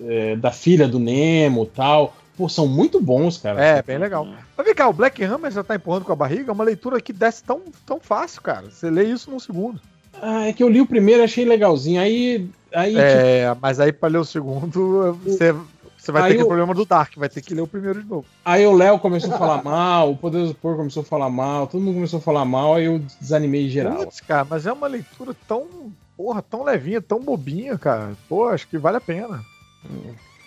é, 0.00 0.34
da 0.36 0.50
filha 0.50 0.88
do 0.88 0.98
Nemo 0.98 1.62
e 1.64 1.66
tal, 1.68 2.16
pô, 2.36 2.48
são 2.48 2.66
muito 2.66 3.00
bons, 3.00 3.38
cara. 3.38 3.62
É, 3.62 3.82
bem 3.82 3.98
legal. 3.98 4.26
Mas 4.56 4.66
vem 4.66 4.74
cá, 4.74 4.88
o 4.88 4.92
Black 4.92 5.22
Hammer 5.22 5.52
já 5.52 5.62
tá 5.62 5.76
empurrando 5.76 6.04
com 6.04 6.12
a 6.12 6.16
barriga, 6.16 6.50
é 6.50 6.52
uma 6.52 6.64
leitura 6.64 7.00
que 7.00 7.12
desce 7.12 7.44
tão, 7.44 7.60
tão 7.86 8.00
fácil, 8.00 8.42
cara. 8.42 8.68
Você 8.70 8.90
lê 8.90 9.04
isso 9.04 9.30
num 9.30 9.38
segundo. 9.38 9.80
Ah, 10.20 10.48
é 10.48 10.52
que 10.52 10.62
eu 10.62 10.68
li 10.68 10.80
o 10.80 10.86
primeiro 10.86 11.22
e 11.22 11.24
achei 11.24 11.44
legalzinho. 11.44 12.00
Aí, 12.00 12.48
aí 12.74 12.90
tipo, 12.92 13.00
É, 13.00 13.54
mas 13.60 13.78
aí 13.78 13.92
pra 13.92 14.08
ler 14.08 14.18
o 14.18 14.24
segundo, 14.24 15.12
você, 15.22 15.54
você 16.06 16.12
vai 16.12 16.22
Aí 16.22 16.30
ter 16.32 16.36
que 16.38 16.44
o- 16.44 16.46
problema 16.46 16.72
do 16.72 16.84
Dark, 16.84 17.12
vai 17.16 17.28
ter 17.28 17.42
que 17.42 17.52
ler 17.52 17.62
o 17.62 17.66
primeiro 17.66 18.02
de 18.02 18.08
novo. 18.08 18.24
Aí 18.44 18.64
o 18.66 18.72
Léo 18.72 18.98
começou 18.98 19.34
a 19.34 19.38
falar 19.38 19.62
mal, 19.64 20.12
o 20.12 20.16
Poderoso 20.16 20.54
Porco 20.54 20.78
começou 20.78 21.02
a 21.02 21.04
falar 21.04 21.28
mal, 21.28 21.66
todo 21.66 21.80
mundo 21.82 21.94
começou 21.94 22.18
a 22.18 22.22
falar 22.22 22.44
mal, 22.44 22.74
aí 22.76 22.84
eu 22.84 23.00
desanimei 23.20 23.66
em 23.66 23.68
geral. 23.68 23.96
Putz, 23.96 24.20
cara, 24.20 24.46
mas 24.48 24.66
é 24.66 24.72
uma 24.72 24.86
leitura 24.86 25.34
tão, 25.48 25.66
porra, 26.16 26.40
tão 26.40 26.62
levinha, 26.62 27.02
tão 27.02 27.20
bobinha, 27.20 27.76
cara. 27.76 28.12
Pô, 28.28 28.48
acho 28.48 28.68
que 28.68 28.78
vale 28.78 28.96
a 28.98 29.00
pena. 29.00 29.40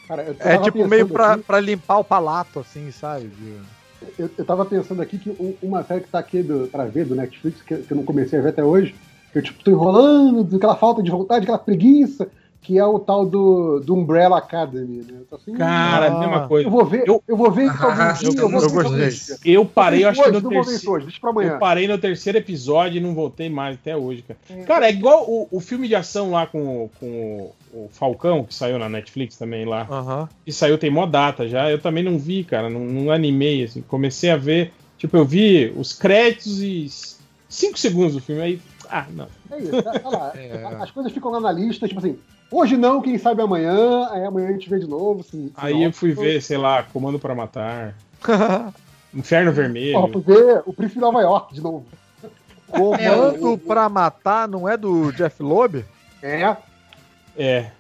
Cara, 0.08 0.24
eu 0.24 0.36
É 0.40 0.58
tipo 0.58 0.88
meio 0.88 1.08
pra, 1.08 1.34
aqui- 1.34 1.44
pra 1.44 1.60
limpar 1.60 2.00
o 2.00 2.04
palato, 2.04 2.60
assim, 2.60 2.90
sabe? 2.92 3.28
De- 3.28 3.80
Eu, 4.18 4.30
eu 4.38 4.46
tava 4.46 4.64
pensando 4.66 5.02
aqui 5.02 5.18
que 5.18 5.30
um- 5.30 5.54
uma 5.62 5.84
série 5.84 6.02
que 6.02 6.10
tá 6.10 6.20
aqui 6.20 6.42
do, 6.42 6.68
pra 6.72 6.86
ver 6.86 7.06
do 7.06 7.16
Netflix, 7.16 7.62
que, 7.62 7.76
que 7.78 7.92
eu 7.92 7.98
não 7.98 8.04
comecei 8.06 8.40
a 8.40 8.42
ver 8.42 8.50
até 8.50 8.64
hoje, 8.64 8.96
que 9.34 9.40
eu 9.40 9.44
tipo, 9.44 9.62
tô 9.62 9.70
enrolando, 9.72 10.56
aquela 10.56 10.76
falta 10.78 11.04
de 11.04 11.12
vontade, 11.12 11.44
aquela 11.44 11.58
preguiça, 11.60 12.30
que 12.62 12.78
é 12.78 12.86
o 12.86 13.00
tal 13.00 13.26
do, 13.26 13.80
do 13.80 13.96
Umbrella 13.96 14.38
Academy, 14.38 14.98
né? 14.98 15.20
Eu 15.20 15.26
tô 15.26 15.38
assim, 15.38 15.54
Cara, 15.54 16.08
Ah, 16.08 16.20
mesma 16.20 16.48
coisa. 16.48 16.68
eu 16.68 16.72
vou 16.72 16.86
ver, 16.86 17.04
eu, 17.08 17.24
vou 17.38 17.50
ver 17.52 17.64
isso 17.68 17.76
Ah, 17.80 17.86
algum 17.86 18.20
dia, 18.20 18.42
eu- 18.42 18.50
eu 18.50 18.62
eu 18.62 18.70
gostei. 18.72 19.54
Eu 19.56 19.66
parei, 19.66 20.04
eu 20.04 20.10
acho 20.10 20.22
que 20.22 20.30
hoje, 20.30 20.42
no 20.42 20.50
ver 20.50 20.60
isso 20.60 20.70
terceiro. 20.70 20.92
hoje, 20.96 21.06
deixa 21.06 21.20
pra 21.22 21.30
amanhã. 21.32 21.54
Eu 21.54 21.60
parei 21.60 21.88
no 21.88 21.98
terceiro 21.98 22.38
episódio 22.38 22.98
e 22.98 23.02
não 23.02 23.16
voltei 23.16 23.50
mais 23.50 23.76
até 23.76 23.96
hoje, 23.96 24.24
cara. 24.24 24.66
Cara, 24.66 24.88
é 24.88 24.92
igual 24.92 25.24
o, 25.28 25.48
o 25.50 25.60
filme 25.60 25.88
de 25.88 25.96
ação 25.96 26.32
lá 26.32 26.46
com, 26.46 26.84
o- 26.86 26.92
com 27.00 27.54
o, 27.74 27.86
o 27.86 27.90
Falcão, 27.92 28.44
que 28.44 28.54
saiu 28.54 28.78
na 28.78 28.90
Netflix 28.90 29.38
também 29.38 29.66
lá. 29.66 29.88
Aham. 29.90 30.30
Que 30.46 30.52
saiu 30.52 30.78
tem 30.78 30.90
mó 30.92 31.06
data 31.06 31.48
já. 31.48 31.72
Eu 31.72 31.80
também 31.80 32.04
não 32.04 32.20
vi, 32.20 32.44
cara. 32.44 32.70
Não, 32.70 32.82
não 32.82 33.12
animei, 33.12 33.64
assim. 33.64 33.82
Comecei 33.82 34.30
a 34.32 34.38
ver. 34.38 34.74
Tipo, 34.98 35.16
eu 35.18 35.26
vi 35.26 35.74
os 35.78 35.94
créditos 35.94 36.62
e 36.62 36.88
cinco 37.48 37.80
segundos 37.80 38.14
do 38.16 38.22
filme. 38.22 38.42
Aí. 38.42 38.62
Ah, 38.90 39.06
não. 39.12 39.28
É 39.52 39.60
isso, 39.60 39.82
tá, 39.82 39.98
tá 39.98 40.10
lá. 40.10 40.34
É. 40.38 40.66
As 40.82 40.92
coisas 40.92 41.12
ficam 41.12 41.32
lá 41.32 41.40
na 41.40 41.52
lista, 41.52 41.88
tipo 41.88 42.00
assim, 42.00 42.18
hoje 42.52 42.78
não, 42.78 43.02
quem 43.02 43.18
sabe 43.18 43.42
amanhã, 43.42 44.08
aí 44.12 44.26
amanhã 44.26 44.50
a 44.50 44.52
gente 44.52 44.70
vê 44.70 44.80
de 44.80 44.88
novo. 44.88 45.22
Assim, 45.22 45.52
Aí 45.56 45.84
eu 45.84 45.92
fui 45.94 46.14
ver, 46.14 46.42
sei 46.42 46.58
lá, 46.58 46.84
Comando 46.84 47.20
pra 47.20 47.36
Matar. 47.36 47.96
Inferno 49.14 49.52
Vermelho. 49.52 49.94
Porra, 49.94 50.14
fui 50.14 50.22
ver 50.22 50.64
o 50.66 50.74
Príncipe 50.74 51.00
de 51.00 51.02
Nova 51.02 51.22
York 51.22 51.54
de 51.54 51.62
novo. 51.62 51.86
Comando 52.68 53.58
pra 53.58 53.90
matar 53.90 54.48
não 54.48 54.70
é 54.70 54.78
do 54.78 55.12
Jeff 55.14 55.42
Loeb? 55.42 55.84
É, 56.22 56.56
É. 57.38 57.72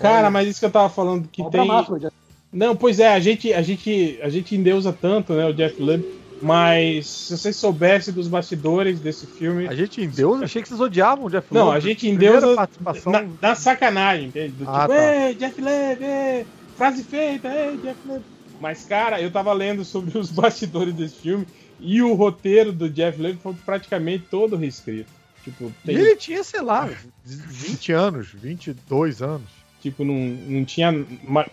Cara, 0.00 0.30
mas 0.30 0.48
isso 0.48 0.58
que 0.58 0.66
eu 0.66 0.70
tava 0.70 0.88
falando 0.88 1.28
que 1.28 1.42
obra 1.42 1.60
tem. 1.60 1.68
máxima, 1.68 2.00
Jeff. 2.00 2.14
Não, 2.52 2.74
pois 2.74 2.98
é, 2.98 3.08
a 3.08 3.20
gente, 3.20 3.52
a 3.52 3.62
gente, 3.62 4.18
a 4.22 4.28
gente 4.28 4.54
endeusa 4.54 4.92
tanto, 4.92 5.32
né, 5.32 5.46
o 5.46 5.54
Jeff 5.54 5.80
Loeb, 5.80 6.04
mas 6.42 7.06
se 7.06 7.36
vocês 7.36 7.56
soubessem 7.56 8.12
dos 8.12 8.28
bastidores 8.28 8.98
desse 9.00 9.26
filme, 9.26 9.66
A 9.68 9.74
gente 9.74 10.00
em 10.02 10.08
Deus, 10.08 10.42
achei 10.42 10.60
que 10.62 10.68
vocês 10.68 10.80
odiavam 10.80 11.24
o 11.26 11.30
Jeff 11.30 11.46
Não, 11.52 11.70
a 11.70 11.80
gente 11.80 12.06
Primeira 12.06 12.36
endeusa 12.38 12.56
participação. 12.56 13.12
na, 13.12 13.28
na 13.40 13.54
sacanagem, 13.54 14.26
entende? 14.26 14.52
Do 14.52 14.64
Ah, 14.68 14.82
tipo, 14.82 14.88
tá. 14.94 15.14
ei, 15.28 15.34
Jeff 15.34 15.62
ei, 15.64 16.46
frase 16.76 17.04
feita, 17.04 17.48
ei, 17.48 17.76
Jeff 17.78 17.98
Loeb. 18.06 18.22
Mas, 18.60 18.84
cara, 18.84 19.20
eu 19.20 19.30
tava 19.30 19.52
lendo 19.52 19.84
sobre 19.84 20.16
os 20.18 20.30
bastidores 20.30 20.94
desse 20.94 21.16
filme 21.16 21.46
e 21.80 22.02
o 22.02 22.14
roteiro 22.14 22.72
do 22.72 22.88
Jeff 22.88 23.20
Loeb 23.20 23.38
foi 23.42 23.54
praticamente 23.64 24.24
todo 24.30 24.56
reescrito. 24.56 25.10
Tipo, 25.44 25.72
E 25.84 25.86
tem, 25.86 25.94
ele 25.96 26.16
tinha, 26.16 26.44
sei 26.44 26.60
lá, 26.62 26.88
20 27.24 27.92
anos, 27.92 28.28
22 28.32 29.20
anos. 29.22 29.61
Tipo 29.82 30.04
não, 30.04 30.14
não 30.14 30.64
tinha 30.64 30.92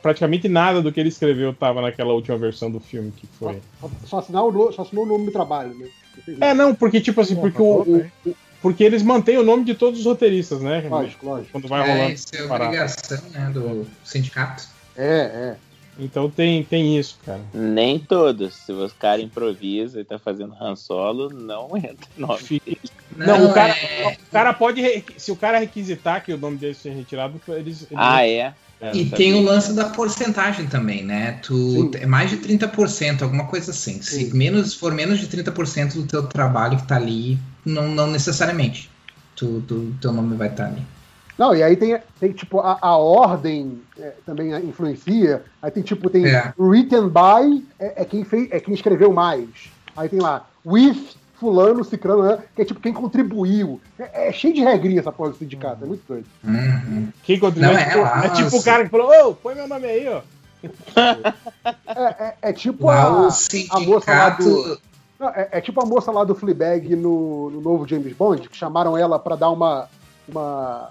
praticamente 0.01 0.47
nada 0.47 0.81
do 0.81 0.91
que 0.91 0.99
ele 0.99 1.09
escreveu 1.09 1.53
tava 1.53 1.81
naquela 1.81 2.13
última 2.13 2.37
versão 2.37 2.69
do 2.71 2.79
filme 2.79 3.11
que 3.11 3.27
foi. 3.27 3.59
Só 4.05 4.19
assinar 4.19 4.43
o, 4.43 4.51
no- 4.51 4.71
só 4.71 4.83
assinou 4.83 5.03
o 5.03 5.07
nome 5.07 5.25
do 5.25 5.31
trabalho, 5.31 5.73
né? 5.75 5.87
É, 6.39 6.53
não, 6.53 6.75
porque, 6.75 7.01
tipo 7.01 7.19
assim, 7.21 7.35
porque 7.35 7.61
o, 7.61 7.65
o- 7.81 8.05
o- 8.25 8.35
porque 8.61 8.83
eles 8.83 9.01
mantêm 9.01 9.37
o 9.37 9.43
nome 9.43 9.63
de 9.63 9.73
todos 9.73 9.99
os 9.99 10.05
roteiristas, 10.05 10.61
né? 10.61 10.85
Lógico, 10.89 11.25
lógico. 11.25 11.51
Quando 11.51 11.67
vai 11.67 11.81
É, 11.81 11.93
rolando. 11.93 12.13
isso 12.13 12.25
é 12.33 12.43
obrigação 12.43 13.29
né, 13.29 13.49
do 13.53 13.87
sindicato. 14.03 14.67
É, 14.97 15.05
é. 15.07 15.55
Então 15.99 16.29
tem, 16.29 16.63
tem 16.63 16.97
isso, 16.97 17.17
cara. 17.25 17.41
Nem 17.53 17.99
todos. 17.99 18.55
Se 18.55 18.71
o 18.71 18.89
cara 18.97 19.21
improvisa 19.21 19.99
e 19.99 20.03
tá 20.05 20.17
fazendo 20.17 20.53
Han 20.59 20.75
Solo, 20.75 21.29
não 21.29 21.75
entra 21.77 22.07
nome 22.17 22.61
dele. 22.65 22.79
Não, 23.15 23.45
o, 23.49 23.53
cara, 23.53 23.73
é- 23.73 24.07
o 24.07 24.31
cara 24.31 24.53
pode. 24.53 24.81
re- 24.81 25.03
Se 25.17 25.31
o 25.31 25.35
cara 25.35 25.59
requisitar 25.59 26.23
que 26.23 26.33
o 26.33 26.37
nome 26.37 26.57
dele 26.57 26.73
seja 26.73 26.95
retirado, 26.95 27.41
eles. 27.49 27.81
eles- 27.81 27.87
Ah, 27.95 28.25
é? 28.25 28.53
É, 28.81 28.95
E 28.95 29.03
não 29.03 29.17
tem 29.17 29.33
o 29.33 29.41
lance 29.41 29.73
da 29.73 29.89
porcentagem 29.89 30.65
também, 30.67 31.03
né? 31.03 31.33
Tu, 31.43 31.53
Sim. 31.53 31.91
é 31.95 32.05
mais 32.05 32.29
de 32.29 32.37
30%, 32.37 33.23
alguma 33.23 33.45
coisa 33.47 33.71
assim. 33.71 34.01
Se 34.01 34.27
Sim. 34.29 34.37
menos, 34.37 34.73
for 34.73 34.93
menos 34.93 35.19
de 35.19 35.27
30% 35.27 35.95
do 35.95 36.07
teu 36.07 36.25
trabalho 36.25 36.77
que 36.77 36.87
tá 36.87 36.95
ali, 36.95 37.37
não, 37.65 37.89
não 37.89 38.07
necessariamente 38.07 38.89
tu, 39.35 39.61
tu, 39.67 39.93
teu 40.01 40.13
nome 40.13 40.37
vai 40.37 40.47
estar 40.47 40.67
ali. 40.67 40.81
Não, 41.39 41.55
e 41.55 41.63
aí 41.63 41.77
tem, 41.77 41.97
tem 42.19 42.33
tipo, 42.33 42.59
a, 42.59 42.77
a 42.81 42.97
ordem 42.97 43.81
é, 43.97 44.11
também 44.25 44.53
influencia. 44.57 45.41
Aí 45.61 45.71
tem, 45.71 45.81
tipo, 45.81 46.09
tem 46.09 46.27
É. 46.27 46.53
written 46.59 47.07
by, 47.07 47.65
é, 47.79 48.01
é 48.01 48.05
quem 48.05 48.25
fez, 48.25 48.49
é 48.51 48.59
quem 48.59 48.73
escreveu 48.73 49.13
mais. 49.13 49.47
Aí 49.95 50.09
tem 50.09 50.19
lá, 50.19 50.45
with 50.65 51.15
fulano, 51.35 51.85
cicrano, 51.85 52.23
né, 52.23 52.39
que 52.53 52.61
é 52.61 52.65
tipo 52.65 52.81
quem 52.81 52.91
contribuiu. 52.91 53.79
É, 53.97 54.27
é 54.27 54.31
cheio 54.33 54.53
de 54.53 54.61
regrinha 54.61 54.99
essa 54.99 55.13
porra 55.13 55.29
do 55.29 55.37
sindicato, 55.37 55.85
é 55.85 55.87
muito 55.87 56.03
doido. 56.05 56.25
Uhum. 56.43 57.07
Quem 57.23 57.39
contribui 57.39 57.71
Não, 57.71 57.79
é, 57.79 57.83
é 57.83 57.89
tipo, 57.89 58.05
é 58.05 58.29
tipo 58.43 58.57
o 58.57 58.63
cara 58.63 58.83
que 58.83 58.89
falou, 58.89 59.29
ô, 59.29 59.33
põe 59.33 59.55
meu 59.55 59.65
nome 59.65 59.85
aí, 59.85 60.09
ó. 60.09 60.21
É, 61.87 62.25
é- 62.25 62.33
é 62.41 62.53
tipo 62.53 62.87
Lá 62.87 63.03
a, 63.03 63.77
a 63.77 63.79
moça 63.79 64.11
lá 64.11 64.29
do... 64.31 64.77
Não, 65.17 65.29
é, 65.29 65.47
é 65.53 65.61
tipo 65.61 65.81
a 65.81 65.85
moça 65.85 66.11
lá 66.11 66.25
do 66.25 66.35
Fleabag 66.35 66.95
no, 66.97 67.49
no 67.49 67.61
novo 67.61 67.87
James 67.87 68.11
Bond, 68.13 68.49
que 68.49 68.57
chamaram 68.57 68.97
ela 68.97 69.17
pra 69.17 69.37
dar 69.37 69.51
uma, 69.51 69.87
uma, 70.27 70.89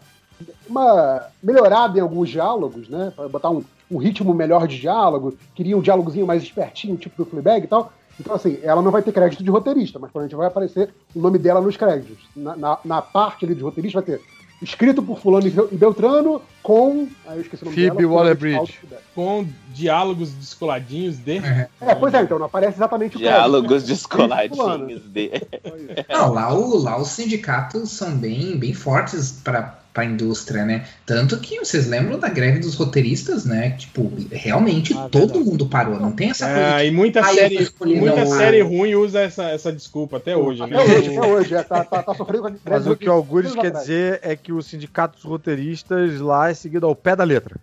uma 0.69 1.23
melhorada 1.43 1.99
em 1.99 2.01
alguns 2.03 2.29
diálogos, 2.29 2.89
né? 2.89 3.13
Pra 3.15 3.29
botar 3.29 3.51
um, 3.51 3.63
um 3.91 3.99
ritmo 3.99 4.35
melhor 4.35 4.67
de 4.67 4.79
diálogo, 4.81 5.37
queria 5.55 5.77
um 5.77 5.81
diálogozinho 5.83 6.27
mais 6.27 6.43
espertinho, 6.43 6.97
tipo 6.97 7.17
do 7.23 7.29
Fleabag 7.29 7.65
e 7.65 7.69
tal. 7.69 7.93
Então, 8.21 8.35
assim, 8.35 8.59
ela 8.63 8.83
não 8.83 8.91
vai 8.91 9.01
ter 9.01 9.13
crédito 9.13 9.45
de 9.45 9.51
roteirista, 9.51 9.99
mas 9.99 10.11
provavelmente 10.11 10.37
vai 10.37 10.49
aparecer 10.49 10.93
o 11.15 11.21
nome 11.21 11.39
dela 11.39 11.61
nos 11.61 11.77
créditos. 11.77 12.19
Na, 12.35 12.57
na, 12.57 12.79
na 12.85 13.03
parte 13.03 13.45
ali 13.45 13.55
de 13.55 13.63
roteirista 13.63 14.01
vai 14.01 14.07
ter 14.07 14.21
escrito 14.61 15.01
por 15.01 15.21
fulano 15.21 15.47
e 15.47 15.51
Bel- 15.51 15.69
Beltrano 15.71 16.43
com... 16.61 17.07
Aí 17.25 17.39
eu 17.39 17.43
esqueci 17.43 17.63
o 17.63 17.67
nome 17.67 17.77
Phoebe 17.77 17.97
dela. 17.99 18.13
Waller-Bridge. 18.13 18.81
Com 19.15 19.47
diálogos 19.73 20.33
descoladinhos 20.33 21.17
de. 21.19 21.39
É, 21.81 21.95
pois 21.95 22.13
é, 22.13 22.23
então 22.23 22.41
não 22.41 22.47
aparece 22.47 22.77
exatamente 22.77 23.15
o 23.17 23.21
Diálogos 23.21 23.69
crédito. 23.69 23.87
Descoladinhos 23.87 25.03
dele. 25.03 25.47
Não, 26.11 26.33
lá, 26.33 26.53
o, 26.53 26.77
lá 26.83 27.01
os 27.01 27.09
sindicatos 27.11 27.89
são 27.93 28.17
bem, 28.17 28.57
bem 28.59 28.75
fortes 28.75 29.31
para 29.31 29.79
pra 29.99 30.05
indústria, 30.05 30.65
né? 30.65 30.87
Tanto 31.05 31.37
que 31.41 31.59
vocês 31.59 31.89
lembram 31.89 32.21
da 32.21 32.29
greve 32.29 32.61
dos 32.61 32.77
roteiristas, 32.77 33.45
né? 33.45 33.71
Tipo, 33.71 34.13
realmente 34.31 34.95
Ah, 34.97 35.09
todo 35.11 35.41
mundo 35.45 35.67
parou. 35.67 35.99
Não 35.99 36.13
tem 36.13 36.31
essa 36.31 36.47
coisa. 36.47 36.75
Ah, 36.77 36.81
de, 36.83 36.87
e 36.87 36.91
muita 36.93 37.19
"Ah, 37.21 37.35
série, 37.35 37.69
muita 37.85 38.25
não, 38.25 38.27
série 38.27 38.61
ah, 38.61 38.65
ruim 38.65 38.95
usa 38.95 39.19
essa, 39.21 39.51
essa 39.51 39.73
desculpa 39.73 40.19
até 40.19 40.37
hoje, 40.37 40.61
né? 40.65 40.77
Até 40.81 40.85
hoje, 40.99 41.19
até 41.19 41.27
hoje. 41.27 41.55
é, 41.57 41.63
tá, 41.65 41.83
tá, 41.85 42.03
tá 42.05 42.15
sofrendo 42.15 42.43
com 42.43 42.49
a 42.49 42.53
Mas 42.71 42.87
o 42.87 42.95
que 42.95 43.09
o 43.09 43.13
Algures 43.13 43.53
quer 43.55 43.67
atrás. 43.67 43.87
dizer 43.87 44.21
é 44.23 44.37
que 44.37 44.53
o 44.53 44.63
sindicato 44.63 45.17
dos 45.17 45.25
roteiristas 45.25 46.21
lá 46.21 46.49
é 46.49 46.55
seguido 46.55 46.87
ao 46.87 46.95
pé 46.95 47.17
da 47.17 47.25
letra. 47.25 47.57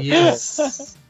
Yes. 0.00 0.96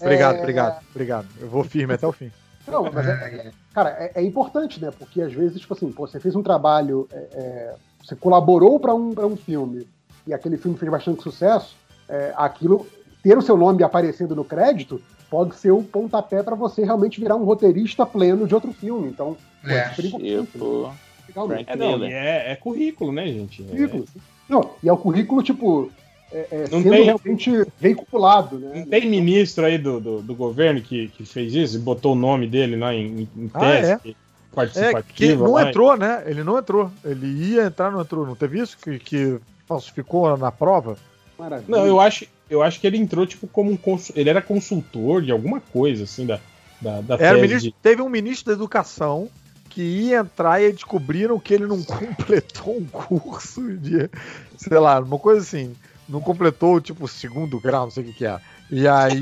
Obrigado, 0.00 0.36
É, 0.36 0.40
obrigado, 0.40 0.82
obrigado. 0.90 1.26
Eu 1.40 1.48
vou 1.48 1.64
firme 1.64 1.94
até 1.94 2.06
o 2.06 2.12
fim. 2.12 2.30
Não, 2.68 2.90
mas 2.90 3.06
é, 3.06 3.50
cara, 3.74 3.90
é, 3.98 4.12
é 4.14 4.22
importante, 4.22 4.80
né? 4.80 4.90
Porque 4.96 5.20
às 5.20 5.32
vezes, 5.32 5.60
tipo 5.60 5.74
assim, 5.74 5.90
pô, 5.90 6.06
você 6.06 6.18
fez 6.20 6.34
um 6.36 6.42
trabalho, 6.42 7.06
é, 7.12 7.16
é, 7.32 7.74
você 8.04 8.14
colaborou 8.14 8.78
para 8.78 8.94
um, 8.94 9.14
pra 9.14 9.26
um 9.26 9.36
filme 9.36 9.86
e 10.26 10.34
aquele 10.34 10.56
filme 10.56 10.76
fez 10.76 10.90
bastante 10.90 11.22
sucesso, 11.22 11.74
é, 12.08 12.32
aquilo, 12.36 12.86
ter 13.22 13.36
o 13.36 13.42
seu 13.42 13.56
nome 13.56 13.82
aparecendo 13.82 14.36
no 14.36 14.44
crédito 14.44 15.00
pode 15.30 15.56
ser 15.56 15.70
o 15.72 15.82
pontapé 15.82 16.42
para 16.42 16.54
você 16.54 16.84
realmente 16.84 17.18
virar 17.20 17.36
um 17.36 17.44
roteirista 17.44 18.04
pleno 18.06 18.46
de 18.46 18.54
outro 18.54 18.72
filme. 18.72 19.08
Então, 19.08 19.36
pô, 19.62 19.70
É, 19.74 19.88
super 19.90 20.04
importante. 20.04 20.52
Tipo, 20.52 20.82
né? 20.82 20.94
Legalmente. 21.28 21.70
É, 21.70 21.76
não, 21.76 22.04
é, 22.04 22.52
é 22.52 22.56
currículo, 22.56 23.10
né, 23.12 23.26
gente? 23.26 23.62
É- 23.62 23.66
Currículo. 23.66 24.04
Não, 24.48 24.70
e 24.82 24.88
é 24.88 24.92
o 24.92 24.96
currículo, 24.96 25.42
tipo, 25.42 25.90
é, 26.30 26.46
é, 26.50 26.60
Não 26.70 26.82
sendo 26.82 26.90
tem- 26.96 27.04
realmente 27.04 27.66
veiculado, 27.80 28.58
né? 28.58 28.80
Não 28.80 28.86
tem 28.86 29.08
ministro 29.08 29.64
aí 29.64 29.78
do, 29.78 29.98
do, 29.98 30.22
do 30.22 30.34
governo 30.34 30.80
que, 30.80 31.08
que 31.08 31.24
fez 31.24 31.54
isso 31.54 31.76
e 31.76 31.80
botou 31.80 32.12
o 32.12 32.16
nome 32.16 32.46
dele 32.46 32.76
lá 32.76 32.94
em, 32.94 33.28
em 33.36 33.50
Ah, 33.54 33.60
tese 33.60 34.16
é? 34.56 34.62
É, 34.62 34.92
participativa? 34.92 35.04
que 35.14 35.34
não 35.34 35.52
lá. 35.52 35.68
entrou, 35.68 35.96
né? 35.96 36.22
Ele 36.26 36.42
não 36.42 36.58
entrou. 36.58 36.90
Ele 37.04 37.26
ia 37.26 37.64
entrar, 37.64 37.90
não 37.90 38.00
entrou. 38.00 38.26
Não 38.26 38.34
teve 38.34 38.60
isso 38.60 38.76
que, 38.78 38.98
que 38.98 39.38
falsificou 39.66 40.36
na 40.36 40.52
prova? 40.52 40.96
Maravilha. 41.38 41.66
Não, 41.68 41.86
eu 41.86 42.00
acho, 42.00 42.26
eu 42.48 42.62
acho 42.62 42.80
que 42.80 42.86
ele 42.86 42.96
entrou 42.96 43.26
tipo 43.26 43.46
como 43.46 43.70
um 43.70 43.76
consul... 43.76 44.14
ele 44.16 44.30
era 44.30 44.40
consultor 44.40 45.22
de 45.22 45.32
alguma 45.32 45.60
coisa 45.60 46.04
assim 46.04 46.24
da 46.26 46.40
da, 46.80 47.00
da 47.00 47.14
Era 47.16 47.38
o 47.38 47.40
ministro, 47.40 47.70
de- 47.70 47.76
teve 47.82 48.02
um 48.02 48.08
ministro 48.08 48.46
da 48.46 48.52
educação 48.52 49.28
que 49.70 49.82
ia 49.82 50.18
entrar 50.18 50.60
e 50.60 50.66
aí 50.66 50.72
descobriram 50.72 51.40
que 51.40 51.54
ele 51.54 51.66
não 51.66 51.82
completou 51.82 52.76
um 52.76 52.84
curso 52.84 53.76
de, 53.78 54.10
sei 54.56 54.78
lá, 54.78 55.00
uma 55.00 55.18
coisa 55.18 55.40
assim. 55.40 55.74
Não 56.06 56.20
completou, 56.20 56.80
tipo, 56.82 57.08
segundo 57.08 57.58
grau, 57.58 57.84
não 57.84 57.90
sei 57.90 58.04
o 58.04 58.06
que 58.06 58.12
que 58.12 58.26
é. 58.26 58.38
E 58.70 58.86
aí 58.88 59.20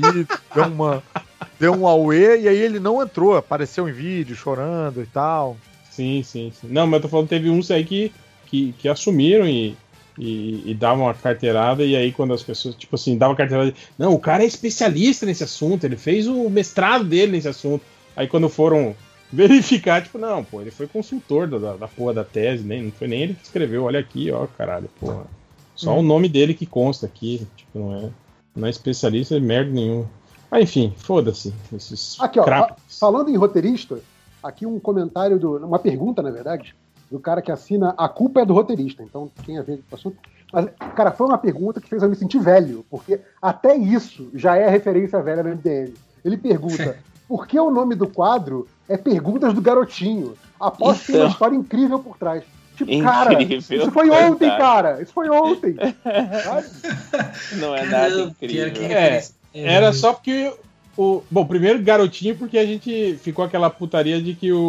deu 0.53 0.65
uma. 0.65 1.03
Deu 1.59 1.73
um 1.73 1.87
auê 1.87 2.41
e 2.41 2.47
aí 2.47 2.57
ele 2.57 2.79
não 2.79 3.01
entrou. 3.01 3.37
Apareceu 3.37 3.87
em 3.87 3.91
vídeo 3.91 4.35
chorando 4.35 5.01
e 5.01 5.05
tal. 5.05 5.57
Sim, 5.89 6.23
sim, 6.23 6.51
sim. 6.59 6.67
Não, 6.69 6.87
mas 6.87 6.95
eu 6.97 7.01
tô 7.03 7.07
falando 7.09 7.27
teve 7.27 7.49
uns 7.49 7.69
aí 7.69 7.85
que, 7.85 8.11
que, 8.47 8.73
que 8.79 8.89
assumiram 8.89 9.47
e, 9.47 9.75
e, 10.17 10.71
e 10.71 10.73
davam 10.73 11.07
a 11.07 11.13
carteirada, 11.13 11.83
e 11.83 11.95
aí 11.95 12.11
quando 12.11 12.33
as 12.33 12.41
pessoas, 12.41 12.75
tipo 12.75 12.95
assim, 12.95 13.17
davam 13.17 13.33
a 13.33 13.37
carteirada. 13.37 13.73
Não, 13.97 14.13
o 14.13 14.19
cara 14.19 14.43
é 14.43 14.47
especialista 14.47 15.25
nesse 15.25 15.43
assunto, 15.43 15.83
ele 15.83 15.95
fez 15.95 16.27
o 16.27 16.49
mestrado 16.49 17.03
dele 17.03 17.33
nesse 17.33 17.47
assunto. 17.47 17.83
Aí 18.15 18.27
quando 18.27 18.49
foram 18.49 18.95
verificar, 19.31 20.01
tipo, 20.01 20.17
não, 20.17 20.43
pô, 20.43 20.61
ele 20.61 20.71
foi 20.71 20.87
consultor 20.87 21.47
da, 21.47 21.57
da, 21.57 21.73
da 21.77 21.87
porra 21.87 22.13
da 22.15 22.23
tese, 22.23 22.63
nem, 22.63 22.83
não 22.83 22.91
foi 22.91 23.07
nem 23.07 23.21
ele 23.21 23.33
que 23.35 23.43
escreveu, 23.43 23.83
olha 23.83 23.99
aqui, 23.99 24.31
ó, 24.31 24.47
caralho, 24.57 24.89
porra. 24.99 25.25
Só 25.75 25.95
Hum. 25.95 25.99
o 25.99 26.03
nome 26.03 26.29
dele 26.29 26.53
que 26.53 26.65
consta 26.65 27.05
aqui, 27.05 27.47
tipo, 27.55 27.79
não 27.79 27.95
é, 27.97 28.09
não 28.55 28.67
é 28.67 28.69
especialista 28.69 29.39
de 29.39 29.45
merda 29.45 29.71
nenhuma. 29.71 30.09
Ah, 30.51 30.61
enfim, 30.61 30.93
foda-se. 30.97 31.53
Esses 31.75 32.19
Aqui, 32.19 32.39
ó, 32.39 32.43
fa- 32.43 32.75
falando 32.87 33.29
em 33.29 33.35
roteirista, 33.35 33.99
aqui 34.43 34.65
um 34.65 34.79
comentário, 34.79 35.39
do, 35.39 35.57
uma 35.57 35.79
pergunta, 35.79 36.21
na 36.21 36.29
verdade, 36.29 36.75
do 37.11 37.19
cara 37.19 37.41
que 37.41 37.51
assina 37.51 37.93
A 37.97 38.07
Culpa 38.07 38.41
é 38.41 38.45
do 38.45 38.53
Roteirista. 38.53 39.01
Então 39.03 39.29
tem 39.45 39.57
a 39.57 39.63
ver 39.63 39.77
com 39.77 39.95
o 39.95 39.95
assunto. 39.95 40.17
Mas, 40.51 40.67
cara, 40.95 41.11
foi 41.11 41.25
uma 41.27 41.37
pergunta 41.37 41.81
que 41.81 41.89
fez 41.89 42.03
eu 42.03 42.09
me 42.09 42.15
sentir 42.15 42.39
velho, 42.39 42.85
porque 42.89 43.19
até 43.41 43.75
isso 43.75 44.29
já 44.35 44.55
é 44.55 44.69
referência 44.69 45.19
velha 45.21 45.41
no 45.43 45.49
MDM. 45.49 45.93
Ele 46.23 46.37
pergunta: 46.37 46.97
por 47.27 47.47
que 47.47 47.59
o 47.59 47.71
nome 47.71 47.95
do 47.95 48.07
quadro 48.07 48.67
é 48.87 48.95
Perguntas 48.95 49.53
do 49.53 49.61
Garotinho? 49.61 50.35
Aposto 50.59 51.01
que 51.01 51.05
tem 51.07 51.15
uma 51.15 51.21
Então. 51.25 51.31
história 51.31 51.55
incrível 51.55 51.97
por 51.99 52.17
trás. 52.17 52.43
Tipo, 52.75 53.01
cara, 53.03 53.33
Incrível, 53.33 53.57
isso 53.83 53.91
foi 53.91 54.09
ontem, 54.09 54.39
verdade. 54.49 54.61
cara. 54.61 55.01
Isso 55.01 55.13
foi 55.13 55.29
ontem. 55.29 55.75
Não 57.59 57.75
é 57.75 57.85
Caramba, 57.87 58.09
nada 58.09 58.21
incrível. 58.23 58.83
É, 58.83 59.23
era 59.53 59.93
só 59.93 60.13
porque 60.13 60.51
o. 60.97 61.21
Bom, 61.29 61.45
primeiro 61.45 61.79
garotinho, 61.81 62.35
porque 62.35 62.57
a 62.57 62.65
gente 62.65 63.17
ficou 63.21 63.45
aquela 63.45 63.69
putaria 63.69 64.21
de 64.21 64.33
que 64.33 64.51
o, 64.51 64.59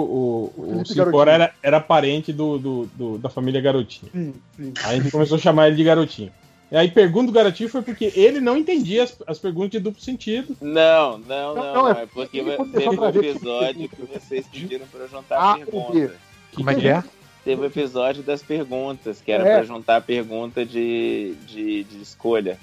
o, 0.57 0.79
o 0.81 0.87
Cipora 0.87 1.33
era, 1.33 1.55
era 1.63 1.81
parente 1.81 2.33
do, 2.33 2.59
do, 2.59 2.87
do- 2.95 3.19
da 3.19 3.29
família 3.29 3.61
Garotinho. 3.61 4.11
Sim, 4.13 4.35
sim. 4.57 4.73
Aí 4.85 4.99
a 4.99 5.01
gente 5.03 5.11
começou 5.13 5.37
a 5.37 5.41
chamar 5.41 5.69
ele 5.69 5.77
de 5.77 5.85
Garotinho. 5.85 6.31
E 6.73 6.77
aí, 6.77 6.91
pergunta 6.91 7.27
do 7.27 7.33
Garotinho 7.33 7.69
foi 7.69 7.83
porque 7.83 8.11
ele 8.17 8.41
não 8.41 8.57
entendia 8.57 9.05
as, 9.05 9.17
as 9.27 9.39
perguntas 9.39 9.71
de 9.73 9.79
duplo 9.81 10.01
sentido. 10.03 10.57
Não, 10.61 11.19
não, 11.19 11.55
não, 11.55 11.55
Não, 11.55 11.75
não, 11.75 11.89
é 11.91 12.03
é 12.03 12.07
porque 12.07 12.43
teve 12.43 12.57
um 12.63 13.13
que- 13.13 13.19
episódio 13.19 13.89
que 13.89 14.03
vocês 14.13 14.47
pediram 14.47 14.87
pra 14.91 15.07
juntar 15.07 15.37
A 15.39 15.53
a 15.53 15.59
ou 15.73 15.85
pergunta. 15.87 15.93
B? 15.93 16.11
Como 16.55 16.71
é 16.71 16.75
que 16.75 16.89
é? 16.89 17.05
Teve 17.45 17.61
o 17.63 17.67
episódio 17.67 18.23
das 18.23 18.43
perguntas, 18.43 19.21
que 19.21 19.31
era 19.31 19.47
É. 19.47 19.55
pra 19.57 19.65
juntar 19.65 19.97
a 19.97 20.01
pergunta 20.01 20.65
de, 20.65 21.35
de, 21.47 21.85
de 21.85 22.03
escolha. 22.03 22.59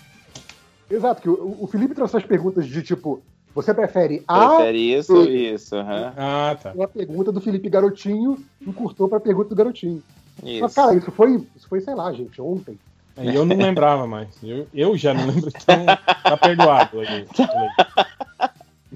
Exato, 0.90 1.22
que 1.22 1.30
o, 1.30 1.58
o 1.62 1.68
Felipe 1.68 1.94
trouxe 1.94 2.18
as 2.18 2.24
perguntas 2.26 2.66
de 2.66 2.82
tipo: 2.82 3.22
você 3.54 3.74
prefere 3.74 4.24
A 4.28 4.56
Prefere 4.56 4.94
isso 4.98 5.16
ou 5.16 5.24
isso? 5.26 5.76
Aham. 5.76 6.14
Ah, 6.18 6.58
tá. 6.62 6.74
a 6.84 6.88
pergunta 6.88 7.32
do 7.32 7.40
Felipe 7.40 7.70
Garotinho 7.70 8.38
encurtou 8.66 9.08
pra 9.08 9.20
pergunta 9.20 9.50
do 9.50 9.56
Garotinho. 9.56 10.02
Mas, 10.42 10.52
Isso. 10.54 10.76
cara, 10.76 10.96
isso 10.96 11.12
foi, 11.12 11.36
isso 11.56 11.68
foi, 11.70 11.82
sei 11.82 11.94
lá, 11.94 12.12
gente, 12.12 12.42
ontem. 12.42 12.80
Aí 13.16 13.36
eu 13.36 13.46
não 13.46 13.56
lembrava 13.56 14.08
mais. 14.08 14.30
Eu, 14.42 14.66
eu 14.74 14.98
já 14.98 15.14
não 15.14 15.28
lembro, 15.28 15.50
então 15.50 15.86
tá 16.24 16.38
perdoado. 16.38 17.02
Aí. 17.02 17.28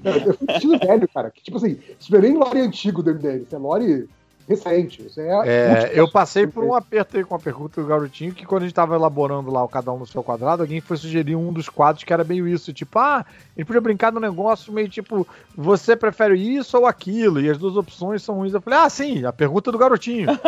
Eu 0.04 0.34
fui 0.34 0.46
sentindo 0.50 0.78
velho, 0.78 1.08
cara. 1.08 1.30
Que, 1.30 1.42
tipo 1.42 1.56
assim, 1.58 1.78
isso 2.00 2.10
não 2.10 2.18
é 2.18 2.22
nem 2.22 2.36
lore 2.36 2.60
antigo 2.60 3.02
do 3.02 3.10
MDM, 3.14 3.42
isso 3.42 3.54
é 3.54 3.58
lore 3.58 4.08
recente. 4.48 5.04
Isso 5.04 5.20
é, 5.20 5.48
É, 5.48 5.90
eu 5.94 6.10
passei 6.10 6.46
por 6.46 6.62
um 6.62 6.74
aperto 6.74 7.16
aí 7.16 7.24
com 7.24 7.34
a 7.34 7.38
pergunta 7.38 7.80
do 7.80 7.86
garotinho, 7.86 8.32
que 8.32 8.46
quando 8.46 8.62
a 8.62 8.66
gente 8.66 8.74
tava 8.74 8.94
elaborando 8.94 9.50
lá 9.50 9.62
o 9.64 9.68
cada 9.68 9.92
um 9.92 9.98
no 9.98 10.06
seu 10.06 10.22
quadrado, 10.22 10.62
alguém 10.62 10.80
foi 10.80 10.96
sugerir 10.96 11.34
um 11.34 11.52
dos 11.52 11.68
quadros 11.68 12.04
que 12.04 12.12
era 12.12 12.24
meio 12.24 12.46
isso, 12.46 12.72
tipo, 12.72 12.98
ah, 12.98 13.24
ele 13.56 13.64
podia 13.64 13.80
brincar 13.80 14.12
no 14.12 14.20
negócio 14.20 14.72
meio 14.72 14.88
tipo, 14.88 15.26
você 15.56 15.96
prefere 15.96 16.36
isso 16.36 16.78
ou 16.78 16.86
aquilo? 16.86 17.40
E 17.40 17.50
as 17.50 17.58
duas 17.58 17.76
opções 17.76 18.22
são 18.22 18.36
ruins. 18.36 18.54
Eu 18.54 18.60
falei, 18.60 18.78
ah, 18.78 18.88
sim, 18.88 19.24
a 19.24 19.32
pergunta 19.32 19.72
do 19.72 19.78
garotinho. 19.78 20.28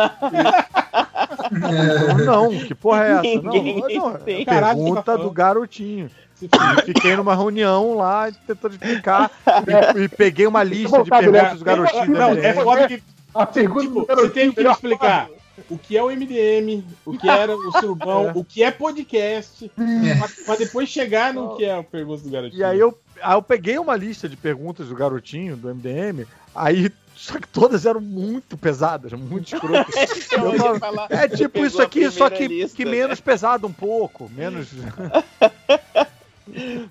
Não, 2.24 2.50
que 2.50 2.74
porra 2.74 3.04
é 3.04 3.10
essa? 3.12 3.42
Não, 3.42 3.52
Ninguém 3.52 3.98
não, 3.98 4.10
é 4.10 4.44
tá 4.44 4.74
pergunta 4.74 5.18
do 5.18 5.30
garotinho. 5.30 6.10
E 6.40 6.48
fiquei 6.84 7.16
numa 7.16 7.34
reunião 7.34 7.96
lá 7.96 8.30
tentando 8.46 8.74
explicar 8.74 9.30
e, 9.96 10.04
e 10.04 10.08
peguei 10.08 10.46
uma 10.46 10.62
lista 10.62 11.02
de 11.02 11.10
perguntas 11.10 11.58
do 11.58 11.64
garotinho. 11.64 12.06
Não, 12.06 12.34
da 12.34 12.40
é 12.40 12.52
foda 12.52 12.86
que 12.86 13.02
A 13.34 13.46
pergunta 13.46 13.82
Tipo, 13.82 14.06
você 14.06 14.30
tem 14.30 14.52
que 14.52 14.60
explicar 14.62 15.28
o 15.68 15.76
que 15.76 15.96
é 15.96 16.02
o 16.02 16.10
MDM, 16.10 16.84
o 17.04 17.18
que 17.18 17.28
era 17.28 17.56
o 17.56 17.72
surubão, 17.72 18.32
o 18.34 18.44
que 18.44 18.62
é 18.62 18.70
podcast, 18.70 19.70
pra, 19.74 20.28
pra 20.46 20.56
depois 20.56 20.88
chegar 20.88 21.34
no 21.34 21.56
que 21.56 21.64
é 21.64 21.74
a 21.74 21.82
pergunta 21.82 22.22
do 22.22 22.30
garotinho. 22.30 22.60
E 22.60 22.64
aí 22.64 22.78
eu, 22.78 22.96
aí 23.20 23.34
eu 23.36 23.42
peguei 23.42 23.78
uma 23.78 23.96
lista 23.96 24.28
de 24.28 24.36
perguntas 24.36 24.88
do 24.88 24.94
garotinho, 24.94 25.56
do 25.56 25.68
MDM, 25.74 26.26
aí 26.54 26.90
só 27.16 27.38
que 27.40 27.48
todas 27.48 27.84
eram 27.84 28.00
muito 28.00 28.56
pesadas, 28.56 29.12
muito 29.12 29.52
escrotas. 29.52 29.92
Então, 30.32 30.52
falo, 30.56 30.78
fala- 30.78 31.06
é 31.10 31.26
tipo 31.28 31.64
isso 31.64 31.82
aqui, 31.82 32.08
só 32.10 32.30
que, 32.30 32.46
lista, 32.46 32.76
que 32.76 32.84
né? 32.84 32.92
menos 32.92 33.20
pesado 33.20 33.66
um 33.66 33.72
pouco, 33.72 34.30
menos... 34.30 34.68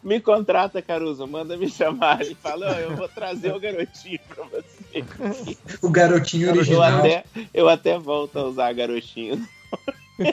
Me 0.04 0.20
contrata, 0.20 0.82
Caruso, 0.82 1.26
manda 1.28 1.58
me 1.58 1.70
chamar. 1.70 2.22
Ele 2.22 2.36
fala, 2.36 2.68
"Ó, 2.76 2.80
eu 2.80 2.96
vou 2.96 3.08
trazer 3.10 3.54
o 3.54 3.60
garotinho 3.60 4.20
pra 4.30 4.44
você. 4.46 5.06
O 5.82 5.90
garotinho 5.90 6.48
Eu 6.50 6.56
original. 6.56 7.00
até, 7.00 7.24
eu 7.54 7.70
até 7.70 7.98
volto 7.98 8.38
a 8.40 8.44
usar 8.44 8.74
garotinho. 8.74 9.48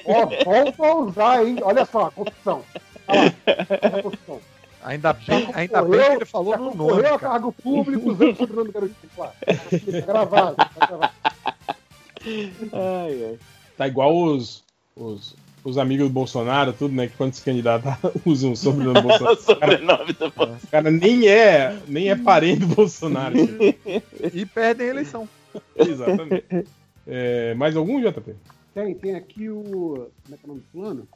Ó, 0.04 0.44
volta 0.44 0.86
a 0.86 0.94
usar, 0.96 1.44
hein? 1.46 1.58
Olha 1.62 1.84
só, 1.84 2.06
a 2.06 2.10
confissão. 2.10 2.62
Olha 3.08 3.22
lá, 3.22 4.34
a. 4.36 4.88
Ainda 4.90 5.14
bem, 5.14 5.48
ainda 5.54 5.82
bem 5.82 6.00
que 6.00 6.12
ele 6.16 6.24
falou 6.26 6.58
no 6.58 6.74
nome, 6.74 7.00
a 7.00 7.02
cara. 7.04 7.18
cargo 7.18 7.52
público 7.52 8.10
usando 8.10 8.32
o 8.32 8.36
sobrenome 8.36 8.66
do 8.68 8.72
garotinho. 8.72 9.10
Claro. 9.16 9.32
Tá 9.46 10.06
gravado, 10.06 10.56
tá 10.56 10.86
gravado. 10.86 11.12
Ai, 12.72 13.24
ai. 13.30 13.38
Tá 13.76 13.86
igual 13.88 14.14
os, 14.16 14.62
os, 14.94 15.34
os 15.64 15.78
amigos 15.78 16.06
do 16.08 16.12
Bolsonaro, 16.12 16.72
tudo, 16.72 16.94
né? 16.94 17.06
Que 17.08 17.16
quando 17.16 17.32
se 17.32 17.42
candidata 17.42 17.98
usam 18.24 18.52
o 18.52 18.56
sobrenome 18.56 19.00
do 19.00 19.00
o 19.00 19.02
Bolsonaro. 19.02 19.34
O 19.42 19.46
cara, 19.58 19.72
sobrenome 19.78 20.12
do 20.12 20.26
o 20.26 20.70
cara 20.70 20.90
nem 20.90 21.28
é, 21.28 21.78
nem 21.88 22.10
é 22.10 22.16
parente 22.16 22.60
do 22.60 22.74
Bolsonaro. 22.74 23.34
E 24.32 24.46
perdem 24.46 24.86
a 24.88 24.90
eleição. 24.90 25.28
Exatamente. 25.76 26.44
É, 27.06 27.54
mais 27.54 27.76
algum, 27.76 28.00
JP? 28.00 28.34
Tem, 28.74 28.94
tem 28.94 29.14
aqui 29.14 29.48
o. 29.48 30.08
Como 30.24 30.34
é 30.34 30.36
que 30.36 30.42
é 30.42 30.44
o 30.44 30.48
nome 30.48 30.60
do 30.60 30.66
plano? 30.72 31.08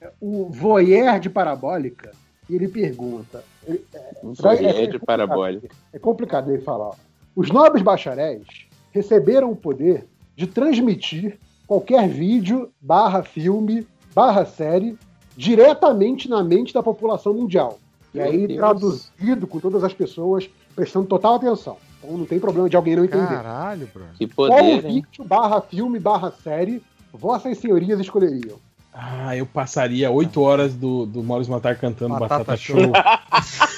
É 0.00 0.10
O 0.20 0.48
voyeur 0.50 1.18
de 1.20 1.28
parabólica. 1.30 2.12
E 2.50 2.54
ele 2.54 2.68
pergunta. 2.68 3.44
ele- 3.66 3.84
é, 3.94 4.12
Voyeur 4.22 4.90
de 4.90 4.98
parabólica. 4.98 5.68
É 5.92 5.98
complicado 5.98 6.50
ele 6.50 6.62
falar. 6.62 6.88
ó. 6.88 6.94
Os 7.34 7.50
nobres 7.50 7.82
bacharéis 7.82 8.46
receberam 8.92 9.50
o 9.50 9.56
poder 9.56 10.06
de 10.36 10.46
transmitir 10.46 11.38
qualquer 11.72 12.06
vídeo, 12.06 12.70
barra 12.78 13.22
filme, 13.22 13.86
barra 14.14 14.44
série, 14.44 14.98
diretamente 15.34 16.28
na 16.28 16.44
mente 16.44 16.74
da 16.74 16.82
população 16.82 17.32
mundial. 17.32 17.78
E 18.12 18.18
Meu 18.18 18.26
aí 18.26 18.46
Deus. 18.46 18.58
traduzido 18.58 19.46
com 19.46 19.58
todas 19.58 19.82
as 19.82 19.94
pessoas 19.94 20.50
prestando 20.76 21.06
total 21.06 21.36
atenção. 21.36 21.78
Então 21.98 22.18
não 22.18 22.26
tem 22.26 22.38
problema 22.38 22.68
de 22.68 22.76
alguém 22.76 22.94
não 22.94 23.04
entender. 23.06 23.26
Caralho, 23.26 23.88
bro. 23.92 24.04
Que 24.18 24.26
Qual 24.26 24.50
poder, 24.50 24.84
hein? 24.84 25.02
vídeo, 25.02 25.24
barra 25.24 25.62
filme, 25.62 25.98
barra 25.98 26.30
série, 26.30 26.82
vossas 27.10 27.56
senhorias 27.56 27.98
escolheriam? 27.98 28.58
Ah, 28.92 29.34
eu 29.34 29.46
passaria 29.46 30.10
oito 30.10 30.42
horas 30.42 30.74
do, 30.74 31.06
do 31.06 31.22
Maurício 31.22 31.50
Matar 31.50 31.78
cantando 31.78 32.12
Batata 32.12 32.38
Batata, 32.40 32.56
Show. 32.58 32.76
Show. 32.78 32.92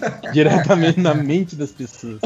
Diretamente 0.32 1.00
na 1.00 1.14
mente 1.14 1.56
das 1.56 1.70
pessoas. 1.72 2.20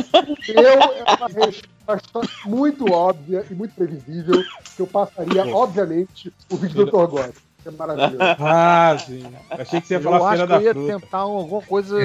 Eu 0.49 0.63
é 0.63 0.77
uma 1.19 1.47
resposta 1.47 2.21
muito 2.47 2.91
óbvia 2.93 3.45
e 3.51 3.55
muito 3.55 3.75
previsível 3.75 4.43
que 4.77 4.83
eu 4.83 4.87
passaria, 4.87 5.47
obviamente, 5.55 6.33
o 6.51 6.57
vídeo 6.57 6.85
do 6.85 6.91
Dr. 6.91 7.07
God. 7.11 7.31
É 7.67 7.71
maravilhoso. 7.71 8.19
Ah, 8.41 8.95
sim. 9.07 9.25
Achei 9.51 9.81
que 9.81 9.87
você 9.87 9.95
ia 9.95 10.01
falar 10.01 10.19
eu 10.19 10.27
acho 10.27 10.37
Feira 10.37 10.47
que 10.47 10.53
eu 10.53 10.59
da 10.59 10.63
ia 10.65 10.75
Fruta. 10.75 11.01
tentar 11.01 11.19
alguma 11.19 11.63
coisa 11.63 11.99
É. 12.03 12.05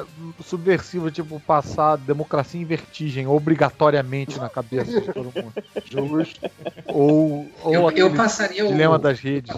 é, 0.00 0.02
subversiva, 0.42 1.10
tipo 1.10 1.38
passar 1.40 1.96
democracia 1.98 2.58
em 2.58 2.64
vertigem 2.64 3.26
obrigatoriamente 3.26 4.38
na 4.38 4.48
cabeça 4.48 4.98
de 5.02 5.12
todo 5.12 5.24
mundo. 5.26 5.52
Justo. 5.84 6.40
Ou, 6.86 7.46
ou 7.62 7.74
Eu, 7.74 7.90
eu 7.90 8.14
passaria 8.14 8.64
o. 8.64 8.68
dilema 8.68 8.98
das 8.98 9.20
redes. 9.20 9.54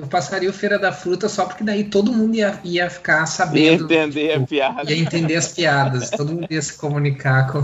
Eu 0.00 0.06
passaria 0.06 0.48
o 0.48 0.52
Feira 0.52 0.78
da 0.78 0.92
Fruta 0.92 1.28
só 1.28 1.44
porque 1.44 1.62
daí 1.62 1.84
todo 1.84 2.10
mundo 2.12 2.34
ia, 2.34 2.58
ia 2.64 2.88
ficar 2.88 3.20
Ia 3.20 3.26
sabendo. 3.26 3.84
entender 3.84 4.32
a 4.34 4.40
piada. 4.46 4.90
Ia 4.92 4.98
entender 4.98 5.36
as 5.36 5.48
piadas. 5.48 6.10
Todo 6.10 6.32
mundo 6.32 6.46
ia 6.48 6.62
se 6.62 6.74
comunicar 6.78 7.52
com, 7.52 7.62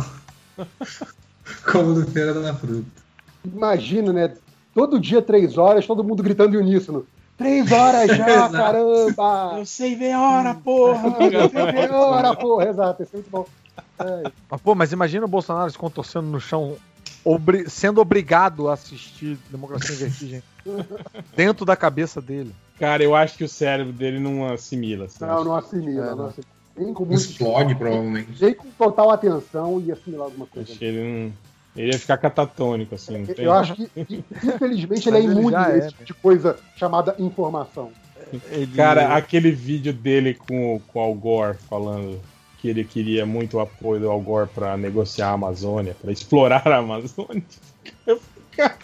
com 1.72 1.78
o 1.78 1.94
do 1.94 2.10
Feira 2.10 2.35
da 2.35 2.54
Fruta. 2.54 2.85
Imagina, 3.44 4.12
né? 4.12 4.35
Todo 4.74 5.01
dia, 5.01 5.22
três 5.22 5.56
horas, 5.56 5.86
todo 5.86 6.04
mundo 6.04 6.22
gritando 6.22 6.54
em 6.54 6.58
uníssono. 6.58 7.06
Três 7.38 7.70
horas 7.72 8.15
já, 8.15 8.49
caramba! 8.51 9.54
Eu 9.58 9.65
sei 9.67 9.94
ver 9.97 10.12
a 10.12 10.20
hora, 10.20 10.54
porra! 10.54 11.12
Três 11.17 11.90
horas, 11.90 12.36
porra, 12.36 12.69
exato, 12.69 13.02
isso 13.02 13.10
é 13.15 13.17
muito 13.17 13.31
bom. 13.31 13.47
É, 13.99 14.31
Mas, 14.51 14.60
pô, 14.60 14.74
mas 14.74 14.92
imagina 14.92 15.24
o 15.24 15.28
Bolsonaro 15.28 15.70
se 15.70 15.78
contorcendo 15.78 16.26
no 16.26 16.40
chão, 16.40 16.76
obri- 17.24 17.69
sendo 17.70 18.01
obrigado 18.01 18.69
a 18.69 18.74
assistir 18.74 19.38
Democracia 19.51 19.94
em 19.94 19.99
Vertigem 19.99 20.42
dentro 21.37 21.65
da 21.65 21.77
cabeça 21.77 22.21
dele. 22.21 22.53
Cara, 22.79 23.03
eu 23.03 23.15
acho 23.15 23.37
que 23.37 23.45
o 23.45 23.49
cérebro 23.49 23.93
dele 23.93 24.19
não 24.19 24.53
assimila. 24.53 25.07
assim. 25.07 25.25
não, 25.25 25.45
não 25.45 25.57
assimila, 25.57 26.07
É, 26.07 26.15
não 26.15 26.27
assimila. 26.27 26.57
Nem 26.77 26.93
com 26.93 27.05
muito 27.07 27.21
Explode, 27.21 27.75
provavelmente. 27.75 28.43
Nem 28.43 28.55
com 28.55 28.69
total 28.73 29.11
atenção 29.11 29.83
e 29.87 29.91
assimilar 29.91 30.27
alguma 30.27 30.47
coisa. 30.47 30.69
Acho 30.71 30.79
que 30.79 30.85
ele 30.85 31.03
não. 31.03 31.33
Ele 31.75 31.93
ia 31.93 31.99
ficar 31.99 32.17
catatônico, 32.17 32.95
assim. 32.95 33.19
Não 33.19 33.27
tem... 33.27 33.45
Eu 33.45 33.53
acho 33.53 33.75
que, 33.75 34.25
infelizmente, 34.43 35.09
ele 35.09 35.19
é 35.19 35.23
imune 35.23 35.55
a 35.55 35.71
é, 35.71 35.79
esse 35.79 35.89
tipo 35.89 36.05
de 36.05 36.15
coisa 36.15 36.59
chamada 36.75 37.15
informação. 37.19 37.91
Ele- 38.51 38.75
Cara, 38.75 39.15
aquele 39.15 39.51
vídeo 39.51 39.93
dele 39.93 40.35
com, 40.35 40.81
com 40.89 40.99
o 40.99 41.03
Al 41.03 41.15
Gore 41.15 41.59
falando 41.69 42.19
que 42.59 42.69
ele 42.69 42.83
queria 42.83 43.25
muito 43.27 43.59
o 43.59 43.61
apoio 43.61 44.01
do 44.01 44.11
Al 44.11 44.21
Gore 44.21 44.49
pra 44.55 44.77
negociar 44.77 45.29
a 45.29 45.33
Amazônia, 45.33 45.95
pra 46.01 46.11
explorar 46.11 46.67
a 46.67 46.79
Amazônia. 46.79 47.43
Eu 48.07 48.21
cara, 48.57 48.77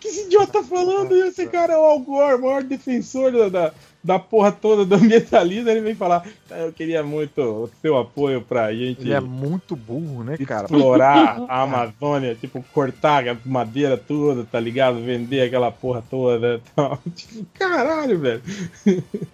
que, 0.00 0.08
esse 0.08 0.26
idiota 0.26 0.52
tá 0.54 0.62
falando? 0.62 1.14
E 1.14 1.28
esse 1.28 1.46
cara 1.46 1.74
é 1.74 1.76
o 1.76 1.84
Al 1.84 2.00
Gore, 2.00 2.34
o 2.34 2.42
maior 2.42 2.62
defensor 2.62 3.30
da, 3.30 3.48
da, 3.48 3.72
da 4.02 4.18
porra 4.18 4.50
toda 4.50 4.84
do 4.84 4.94
ambientalismo. 4.94 5.68
Ele 5.68 5.80
vem 5.80 5.94
falar: 5.94 6.26
"Ah, 6.50 6.58
Eu 6.58 6.72
queria 6.72 7.02
muito 7.02 7.40
o 7.40 7.70
seu 7.80 7.98
apoio 7.98 8.40
pra 8.42 8.72
gente 8.72 9.02
ele 9.02 9.12
é 9.12 9.20
muito 9.20 9.76
burro, 9.76 10.24
né, 10.24 10.36
cara? 10.38 10.64
explorar 10.64 11.44
a 11.48 11.62
Amazônia, 11.62 12.34
tipo, 12.34 12.64
cortar 12.72 13.28
a 13.28 13.36
madeira 13.44 13.96
toda, 13.96 14.44
tá 14.44 14.58
ligado? 14.58 15.00
Vender 15.04 15.42
aquela 15.42 15.70
porra 15.70 16.02
toda 16.10 16.56
e 16.56 16.60
tal. 16.74 16.98
Tipo, 17.14 17.46
caralho, 17.54 18.18
velho. 18.18 18.42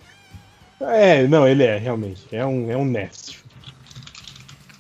É, 0.79 1.27
não, 1.27 1.49
ele 1.49 1.63
é, 1.63 1.79
realmente. 1.79 2.27
É 2.31 2.45
um, 2.45 2.71
é 2.71 2.77
um 2.77 2.85
nest. 2.85 3.43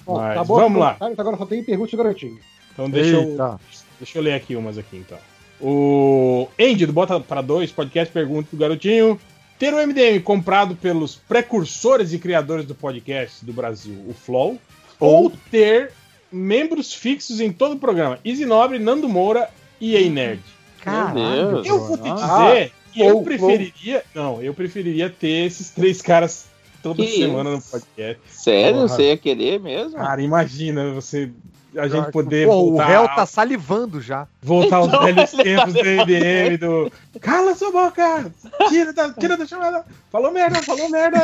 Ó, 0.06 0.19
Mas 0.19 0.33
acabou 0.33 0.60
vamos 0.60 0.83
a 0.83 0.85
lá. 0.85 0.97
Agora 1.17 1.38
só 1.38 1.47
tem 1.47 1.65
perguntas 1.65 1.94
garotinho. 1.94 2.38
Então 2.72 2.90
deixa 2.90 3.17
eu, 3.17 3.58
deixa 3.99 4.19
eu 4.19 4.22
ler 4.22 4.35
aqui 4.35 4.54
umas 4.54 4.76
aqui, 4.76 4.99
então. 4.99 5.19
O 5.60 6.49
Andy 6.60 6.87
do 6.87 6.92
Bota 6.92 7.19
para 7.19 7.40
Dois 7.40 7.72
podcast 7.72 8.12
pergunta 8.12 8.49
pro 8.51 8.58
garotinho: 8.58 9.19
ter 9.58 9.72
o 9.72 9.78
MDM 9.87 10.21
comprado 10.21 10.76
pelos 10.76 11.17
precursores 11.17 12.12
e 12.12 12.19
criadores 12.19 12.67
do 12.67 12.74
podcast 12.74 13.44
do 13.44 13.53
Brasil, 13.53 13.94
o 14.06 14.12
Flow, 14.12 14.58
ou 15.01 15.33
ter 15.51 15.92
membros 16.31 16.92
fixos 16.92 17.40
em 17.40 17.51
todo 17.51 17.74
o 17.74 17.78
programa, 17.78 18.19
Easy 18.24 18.44
Nobre, 18.44 18.78
Nando 18.78 19.08
Moura 19.08 19.49
e 19.81 19.94
Ei 19.94 20.10
Nerd. 20.10 20.42
Caralho. 20.81 21.65
Eu 21.65 21.81
vou 21.87 21.97
te 21.97 22.08
Nossa. 22.08 22.26
dizer 22.26 22.72
que 22.92 23.01
eu 23.01 23.10
Flow, 23.10 23.24
preferiria. 23.24 24.05
Não, 24.15 24.42
eu 24.42 24.53
preferiria 24.55 25.08
ter 25.10 25.47
esses 25.47 25.71
três 25.71 26.03
caras 26.03 26.47
toda 26.83 27.03
Que 27.03 27.12
semana 27.12 27.55
isso? 27.56 27.67
no 27.74 27.81
podcast. 27.81 28.21
Sério? 28.28 28.74
Porra. 28.83 28.89
Você 28.89 29.03
ia 29.05 29.17
querer 29.17 29.58
mesmo? 29.60 29.97
Cara, 29.97 30.22
imagina 30.22 30.90
você. 30.92 31.31
A 31.78 31.89
gente 31.89 32.10
poder 32.10 32.47
Pô, 32.47 32.55
o 32.55 32.69
voltar, 32.71 32.87
réu 32.87 33.07
tá 33.09 33.26
salivando 33.26 34.01
já. 34.01 34.26
voltar 34.42 34.76
aos 34.76 34.89
Então, 34.89 35.03
velhos 35.03 35.33
ele 35.35 35.42
tempos 35.42 35.75
tá 35.75 35.81
do 35.83 35.87
MDM, 35.89 36.57
do. 36.59 36.92
Cala 37.21 37.55
sua 37.55 37.71
boca! 37.73 38.33
Tira 38.69 38.92
da, 38.92 39.12
tira 39.12 39.37
da 39.37 39.47
chamada! 39.47 39.85
Falou 40.10 40.31
merda, 40.33 40.62
falou 40.62 40.89
merda! 40.89 41.19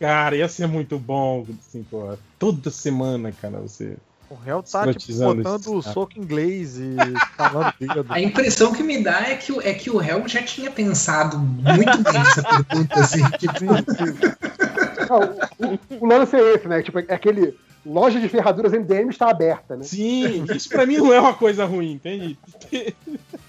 Cara, 0.00 0.36
ia 0.36 0.48
ser 0.48 0.66
muito 0.66 0.98
bom, 0.98 1.46
assim, 1.60 1.82
pô. 1.90 2.16
Toda 2.38 2.70
semana, 2.70 3.32
cara, 3.32 3.58
você. 3.60 3.96
O 4.28 4.34
réu 4.34 4.60
tá 4.60 4.92
tipo, 4.92 5.18
botando 5.18 5.66
o 5.76 5.82
soco 5.82 6.18
inglês 6.18 6.76
e 6.78 6.96
falando 7.36 7.72
dedo. 7.78 8.04
A 8.08 8.20
impressão 8.20 8.72
que 8.72 8.82
me 8.82 9.00
dá 9.02 9.20
é 9.28 9.36
que, 9.36 9.52
o- 9.52 9.60
é 9.60 9.72
que 9.72 9.88
o 9.88 9.98
réu 9.98 10.26
já 10.26 10.42
tinha 10.42 10.68
pensado 10.70 11.38
muito 11.38 11.98
bem 12.02 12.12
nessa 12.12 12.42
pergunta, 12.42 13.00
assim. 13.00 13.22
Tipo, 13.38 13.64
o, 15.14 15.66
o- 15.66 15.78
o 16.00 16.06
lance 16.06 16.34
é 16.36 16.54
esse, 16.54 16.66
né? 16.68 16.82
Tipo, 16.82 16.98
é 16.98 17.14
aquele. 17.14 17.54
Loja 17.88 18.18
de 18.18 18.28
ferraduras 18.28 18.72
MDM 18.72 19.10
está 19.10 19.30
aberta, 19.30 19.76
né? 19.76 19.84
Sim, 19.84 20.44
isso 20.52 20.68
pra 20.68 20.84
mim 20.84 20.96
não 20.96 21.12
é 21.12 21.20
uma 21.20 21.34
coisa 21.34 21.64
ruim, 21.64 21.92
entende? 21.92 22.36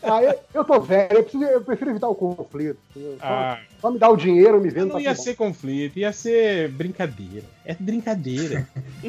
Ah, 0.09 0.21
eu, 0.23 0.39
eu 0.53 0.63
tô 0.63 0.79
velho, 0.79 1.11
eu, 1.17 1.23
preciso- 1.23 1.43
eu 1.43 1.59
prefiro 1.61 1.89
evitar 1.89 2.07
o 2.07 2.15
conflito. 2.15 2.77
Só, 2.93 3.01
Ah, 3.19 3.59
só 3.81 3.91
me 3.91 3.97
dá 3.99 4.07
o 4.09 4.15
dinheiro, 4.15 4.61
me 4.61 4.69
vendo. 4.69 4.89
não 4.89 4.95
tá 4.97 5.01
ia 5.01 5.15
ser 5.15 5.35
conflito, 5.35 5.97
ia 5.99 6.13
ser 6.13 6.69
brincadeira. 6.69 7.43
É 7.65 7.73
brincadeira. 7.73 8.69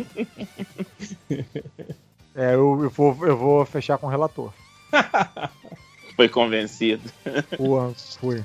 É, 2.35 2.55
eu, 2.55 2.85
eu, 2.85 2.91
vou, 2.91 3.17
eu 3.27 3.37
vou 3.37 3.65
fechar 3.67 3.99
com 3.99 4.07
o 4.07 4.11
relator. 4.11 4.53
Foi 6.15 6.29
convencido. 6.29 7.03
Porra, 7.57 7.93
foi. 8.21 8.45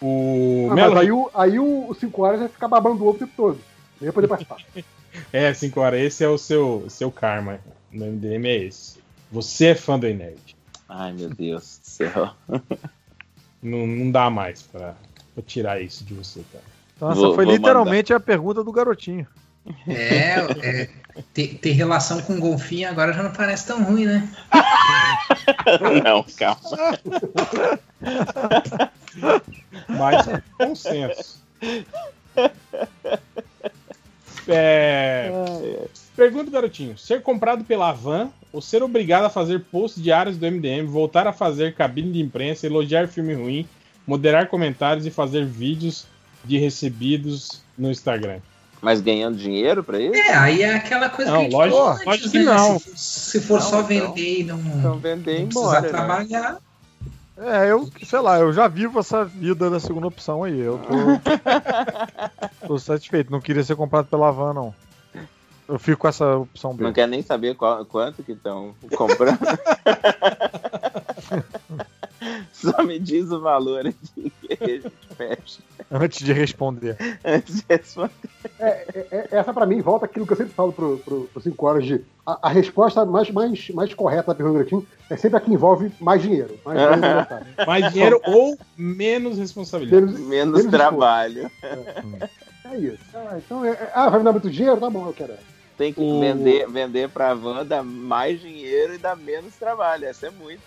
O. 0.00 0.68
Ah, 0.70 0.74
Melo 0.74 0.94
mas 0.94 1.02
aí 1.04 1.12
o 1.12 1.24
5 1.24 1.30
aí 1.40 1.58
o 1.58 1.96
5 1.98 2.22
horas 2.22 2.40
vai 2.40 2.48
ficar 2.48 2.68
babando 2.68 3.02
o 3.04 3.08
ovo 3.08 3.16
o 3.16 3.18
tempo 3.18 3.32
todo. 3.36 3.60
Nem 4.00 4.06
ia 4.08 4.12
poder 4.12 4.28
participar. 4.28 4.58
É, 5.32 5.52
5 5.52 5.80
horas, 5.80 6.00
esse 6.00 6.22
é 6.22 6.28
o 6.28 6.38
seu, 6.38 6.84
seu 6.88 7.10
karma. 7.10 7.58
No 7.90 8.06
MDM 8.06 8.46
é 8.46 8.56
esse. 8.66 8.98
Você 9.32 9.68
é 9.68 9.74
fã 9.74 9.98
do 9.98 10.06
Nerd. 10.06 10.54
Ai, 10.88 11.12
meu 11.12 11.30
Deus 11.30 11.80
do 11.82 11.86
céu. 11.86 12.30
Não, 13.60 13.84
não 13.88 14.10
dá 14.12 14.30
mais 14.30 14.62
pra, 14.62 14.94
pra 15.34 15.42
tirar 15.44 15.80
isso 15.82 16.04
de 16.04 16.14
você, 16.14 16.44
cara. 16.52 16.62
Então 16.94 17.10
essa 17.10 17.20
Vou- 17.20 17.34
foi 17.34 17.44
vou 17.44 17.54
literalmente 17.54 18.14
a 18.14 18.20
pergunta 18.20 18.62
do 18.62 18.70
garotinho. 18.70 19.26
é, 19.88 20.34
é, 20.62 20.88
ter, 21.34 21.54
ter 21.58 21.72
relação 21.72 22.22
com 22.22 22.38
golfinho 22.38 22.88
agora 22.88 23.12
já 23.12 23.22
não 23.22 23.32
parece 23.32 23.66
tão 23.66 23.82
ruim, 23.82 24.04
né? 24.06 24.28
Não, 26.04 26.22
calma. 26.36 26.60
Mas 29.88 30.26
com 30.56 30.74
senso. 30.74 31.42
É, 34.46 35.30
pergunta, 36.16 36.50
garotinho. 36.50 36.96
Ser 36.96 37.22
comprado 37.22 37.64
pela 37.64 37.92
Van 37.92 38.30
ou 38.52 38.60
ser 38.62 38.82
obrigado 38.82 39.24
a 39.24 39.30
fazer 39.30 39.60
posts 39.70 40.02
diários 40.02 40.36
do 40.38 40.46
MDM, 40.50 40.86
voltar 40.86 41.26
a 41.26 41.32
fazer 41.32 41.74
cabine 41.74 42.12
de 42.12 42.20
imprensa, 42.20 42.66
elogiar 42.66 43.08
filme 43.08 43.34
ruim, 43.34 43.68
moderar 44.06 44.48
comentários 44.48 45.04
e 45.06 45.10
fazer 45.10 45.44
vídeos 45.44 46.06
de 46.44 46.56
recebidos 46.58 47.62
no 47.76 47.90
Instagram? 47.90 48.38
Mas 48.80 49.00
ganhando 49.00 49.36
dinheiro 49.36 49.82
pra 49.82 50.00
isso? 50.00 50.14
É, 50.14 50.34
aí 50.34 50.62
é 50.62 50.74
aquela 50.76 51.10
coisa 51.10 51.32
Não, 51.32 51.46
que 51.48 51.52
lógico- 51.54 51.82
antes, 51.82 52.04
lógico 52.06 52.30
que 52.30 52.38
né? 52.38 52.44
não. 52.44 52.78
Se, 52.78 52.96
se 52.96 53.40
for 53.40 53.58
Não, 53.60 53.66
só 53.68 53.80
então- 53.80 54.14
vender 54.14 54.38
e 54.40 54.44
não, 54.44 54.58
Então 54.60 54.98
vender 54.98 55.34
e 55.34 55.38
não 55.40 55.44
embora. 55.48 55.80
precisar 55.80 55.82
né? 55.82 55.88
trabalhar, 55.88 56.58
É, 57.40 57.70
eu, 57.70 57.88
sei 58.04 58.18
lá, 58.18 58.38
eu 58.40 58.52
já 58.52 58.66
vivo 58.66 58.98
essa 58.98 59.24
vida 59.24 59.70
da 59.70 59.78
segunda 59.78 60.08
opção 60.08 60.42
aí. 60.42 60.58
Eu 60.58 60.78
tô, 60.78 60.92
tô 62.66 62.78
satisfeito. 62.78 63.30
Não 63.30 63.40
queria 63.40 63.62
ser 63.62 63.76
comprado 63.76 64.06
pela 64.06 64.30
van, 64.32 64.52
não. 64.52 64.74
Eu 65.68 65.78
fico 65.78 65.98
com 66.00 66.08
essa 66.08 66.36
opção 66.36 66.74
B. 66.74 66.82
Não 66.82 66.92
quer 66.92 67.06
nem 67.06 67.22
saber 67.22 67.54
qual- 67.54 67.84
quanto 67.84 68.22
que 68.22 68.32
estão 68.32 68.74
comprando. 68.96 69.38
Só 72.52 72.82
me 72.82 72.98
diz 72.98 73.30
o 73.30 73.40
valor 73.40 73.86
aqui 73.86 74.32
que 74.40 74.52
a 74.60 74.66
gente 74.66 74.90
fecha 75.16 75.60
Antes 75.92 76.18
de 76.24 76.32
responder. 76.32 76.96
antes 77.24 77.56
de 77.56 77.64
responder. 77.68 78.12
É, 78.58 78.66
é- 78.94 79.06
é- 79.10 79.28
essa 79.30 79.54
pra 79.54 79.64
mim 79.66 79.80
volta 79.80 80.04
aquilo 80.04 80.26
que 80.26 80.32
eu 80.32 80.36
sempre 80.36 80.52
falo 80.52 80.72
pro, 80.72 80.98
pro, 80.98 81.22
pro 81.32 81.40
5 81.40 81.66
horas 81.66 81.86
de. 81.86 82.04
A, 82.26 82.48
a 82.48 82.50
resposta 82.50 83.04
mais, 83.06 83.30
mais, 83.30 83.70
mais 83.70 83.94
correta 83.94 84.28
da 84.28 84.34
pergunta 84.34 84.64
do 84.64 84.86
é 85.10 85.16
sempre 85.16 85.38
a 85.38 85.40
que 85.40 85.50
envolve 85.52 85.90
mais 85.98 86.20
dinheiro. 86.20 86.58
Mais 86.64 86.78
dinheiro. 86.78 87.26
Mais 87.66 87.92
dinheiro 87.92 88.20
ou 88.26 88.58
menos 88.76 89.38
responsabilidade. 89.38 90.02
Menos, 90.02 90.20
Menos 90.20 90.56
menos 90.58 90.70
trabalho. 90.70 91.50
É 91.62 92.76
isso. 92.76 92.98
Ah, 93.14 93.38
então, 93.38 93.64
é, 93.64 93.70
é- 93.70 93.90
ah, 93.94 94.10
vai 94.10 94.18
me 94.18 94.24
dar 94.24 94.32
muito 94.32 94.50
dinheiro? 94.50 94.78
Tá 94.78 94.90
bom, 94.90 95.06
eu 95.06 95.12
quero. 95.14 95.32
Tem 95.78 95.92
que 95.92 96.00
O- 96.00 96.18
vender, 96.20 96.68
vender 96.68 97.08
pra 97.08 97.32
van, 97.34 97.64
dá 97.64 97.84
mais 97.84 98.40
dinheiro 98.40 98.94
e 98.94 98.98
dá 98.98 99.14
menos 99.14 99.54
trabalho. 99.54 100.06
Essa 100.06 100.26
é 100.26 100.30
muito. 100.30 100.60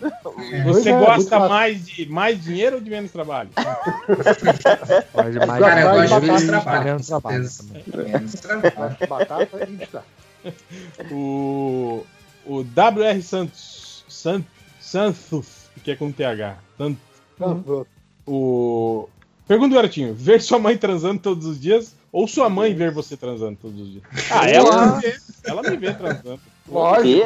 Você 0.64 0.88
é, 0.88 0.98
gosta 0.98 1.38
mais 1.50 1.84
de 1.86 2.06
mais 2.08 2.42
dinheiro 2.42 2.76
ou 2.76 2.82
de 2.82 2.88
menos 2.88 3.12
trabalho? 3.12 3.50
Mas 5.14 5.34
mais 5.36 5.60
Cara, 5.60 5.80
eu 5.82 5.90
gosto 6.08 6.20
de 6.20 6.26
menos 6.26 6.42
trabalho. 6.44 6.84
menos 6.84 7.06
trabalho 7.06 7.44
certeza. 7.48 7.82
também. 7.92 8.08
Menos 8.12 8.32
trabalho. 8.32 8.96
Batata 9.08 9.48
e. 9.68 11.12
O, 11.12 12.04
o 12.46 12.58
WR 12.60 13.22
Santos, 13.22 14.04
Sant, 14.08 14.44
Santos, 14.80 15.46
que 15.84 15.90
é 15.90 15.96
com 15.96 16.10
TH. 16.10 16.56
Sant- 16.78 16.98
Então, 17.34 17.86
o, 18.26 19.08
pergunta 19.46 19.68
do 19.70 19.74
garotinho: 19.74 20.14
ver 20.14 20.40
sua 20.40 20.58
mãe 20.58 20.76
transando 20.76 21.20
todos 21.20 21.46
os 21.46 21.60
dias 21.60 21.94
ou 22.12 22.28
sua 22.28 22.50
mãe 22.50 22.74
ver 22.74 22.90
você 22.90 23.16
transando 23.16 23.56
todos 23.56 23.80
os 23.80 23.90
dias? 23.90 24.04
Ah, 24.30 24.46
ela 24.48 24.86
me 24.86 25.00
vê, 25.00 25.18
ela 25.44 25.62
me 25.62 25.76
vê 25.78 25.94
transando. 25.94 26.40
Lógico. 26.68 27.02
Quê? 27.02 27.24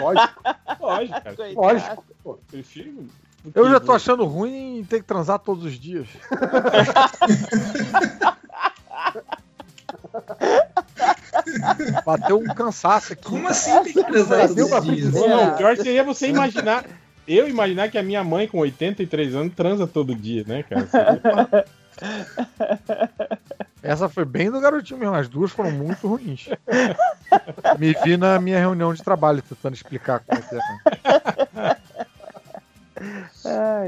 Lógico. 0.00 0.42
Lógico, 0.78 1.22
cara. 1.22 1.36
Lógico. 1.54 2.04
Pô, 2.22 2.38
Prefiro. 2.46 3.06
Eu 3.54 3.70
já 3.70 3.80
tô 3.80 3.92
achando 3.92 4.24
ruim 4.24 4.80
em 4.80 4.84
ter 4.84 5.00
que 5.00 5.06
transar 5.06 5.38
todos 5.38 5.64
os 5.64 5.78
dias. 5.78 6.06
Bateu 12.04 12.38
um 12.38 12.46
cansaço 12.46 13.14
aqui. 13.14 13.22
Como 13.22 13.46
assim 13.48 13.82
tem 13.84 13.92
que 13.92 14.04
transar 14.04 14.48
todos 14.48 14.72
os 14.72 14.84
dias? 14.84 15.12
Não, 15.12 15.28
não, 15.28 15.48
o 15.48 15.56
pior 15.56 15.76
seria 15.76 16.04
você 16.04 16.28
imaginar. 16.28 16.84
Eu 17.26 17.48
imaginar 17.48 17.90
que 17.90 17.98
a 17.98 18.02
minha 18.02 18.22
mãe, 18.22 18.46
com 18.46 18.58
83 18.58 19.34
anos, 19.34 19.54
transa 19.54 19.86
todo 19.86 20.14
dia, 20.14 20.44
né, 20.46 20.62
cara? 20.62 21.64
Essa 23.82 24.08
foi 24.08 24.24
bem 24.24 24.50
do 24.50 24.60
garotinho 24.60 24.98
mesmo. 24.98 25.14
As 25.14 25.28
duas 25.28 25.50
foram 25.50 25.70
muito 25.70 26.06
ruins. 26.08 26.48
Me 27.78 27.94
vi 28.04 28.16
na 28.16 28.40
minha 28.40 28.58
reunião 28.58 28.92
de 28.92 29.02
trabalho 29.02 29.42
tentando 29.42 29.74
explicar 29.74 30.20
como 30.20 30.38
é 30.38 30.42
que 30.42 30.54
é. 30.56 31.76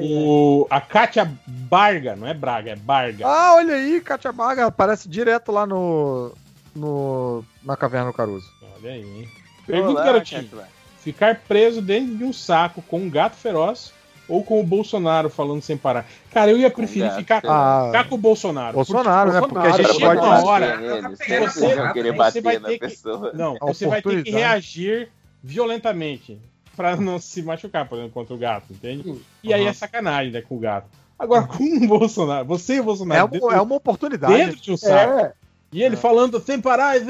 O, 0.02 0.66
a 0.70 0.80
Kátia 0.80 1.30
Barga, 1.46 2.14
não 2.14 2.26
é 2.26 2.34
Braga, 2.34 2.72
é 2.72 2.76
Barga. 2.76 3.26
Ah, 3.26 3.54
olha 3.54 3.74
aí, 3.74 4.00
Katia 4.00 4.32
Baga 4.32 4.66
aparece 4.66 5.08
direto 5.08 5.50
lá 5.50 5.66
no, 5.66 6.32
no 6.74 7.44
na 7.64 7.76
Caverna 7.76 8.10
do 8.10 8.16
Caruso. 8.16 8.46
Olha 8.76 8.92
aí, 8.92 9.02
hein? 9.02 9.28
Pergunta, 9.66 9.92
Olá, 9.92 10.04
garotinho. 10.04 10.44
Catla. 10.44 10.68
Ficar 11.00 11.40
preso 11.48 11.80
dentro 11.80 12.16
de 12.16 12.24
um 12.24 12.32
saco 12.32 12.82
com 12.82 13.00
um 13.00 13.10
gato 13.10 13.36
feroz 13.36 13.92
ou 14.28 14.44
com 14.44 14.60
o 14.60 14.62
Bolsonaro 14.62 15.30
falando 15.30 15.62
sem 15.62 15.76
parar? 15.76 16.06
Cara, 16.32 16.50
eu 16.50 16.58
ia 16.58 16.70
preferir 16.70 17.10
ficar, 17.12 17.40
Ah, 17.46 17.84
ficar 17.86 18.04
com 18.08 18.14
o 18.14 18.18
Bolsonaro. 18.18 18.74
Bolsonaro, 18.74 19.32
né? 19.32 19.40
Porque 19.40 19.58
a 19.66 19.70
gente 19.72 19.92
chega 19.94 20.06
pode. 20.06 20.20
uma 20.20 20.44
hora. 20.44 21.16
Sempre 21.16 21.38
você- 21.48 21.74
vão 21.74 21.92
querer 21.92 22.12
você 22.14 22.40
vai 22.40 22.58
na 22.58 22.68
ter 22.68 22.74
que- 22.74 22.86
pessoa. 22.86 23.32
Não, 23.34 23.56
A 23.60 23.66
você 23.66 23.86
vai 23.86 24.02
ter 24.02 24.22
que 24.22 24.30
reagir 24.30 25.08
violentamente 25.42 26.38
pra 26.76 26.96
não 26.96 27.18
se 27.18 27.42
machucar, 27.42 27.88
por 27.88 27.96
exemplo, 27.96 28.12
contra 28.14 28.34
o 28.34 28.38
gato, 28.38 28.66
entende? 28.70 29.20
E 29.42 29.52
aí 29.52 29.66
é 29.66 29.72
sacanagem, 29.72 30.30
né, 30.32 30.40
com 30.42 30.56
o 30.56 30.58
gato. 30.58 30.86
Agora, 31.18 31.42
com 31.48 31.64
o 31.64 31.86
Bolsonaro, 31.88 32.46
você 32.46 32.74
e 32.76 32.78
o 32.78 32.82
É, 32.82 32.84
Bolsonaro 32.84 33.26
um- 33.26 33.30
dentro, 33.30 33.50
é 33.50 33.60
uma 33.60 33.74
oportunidade. 33.74 34.32
dentro 34.34 34.60
de 34.60 34.70
um 34.70 34.76
saco, 34.76 35.18
É, 35.18 35.32
e 35.70 35.82
ele 35.82 35.96
falando 35.96 36.40
sem 36.40 36.60
parar, 36.60 36.96
e 36.96 37.04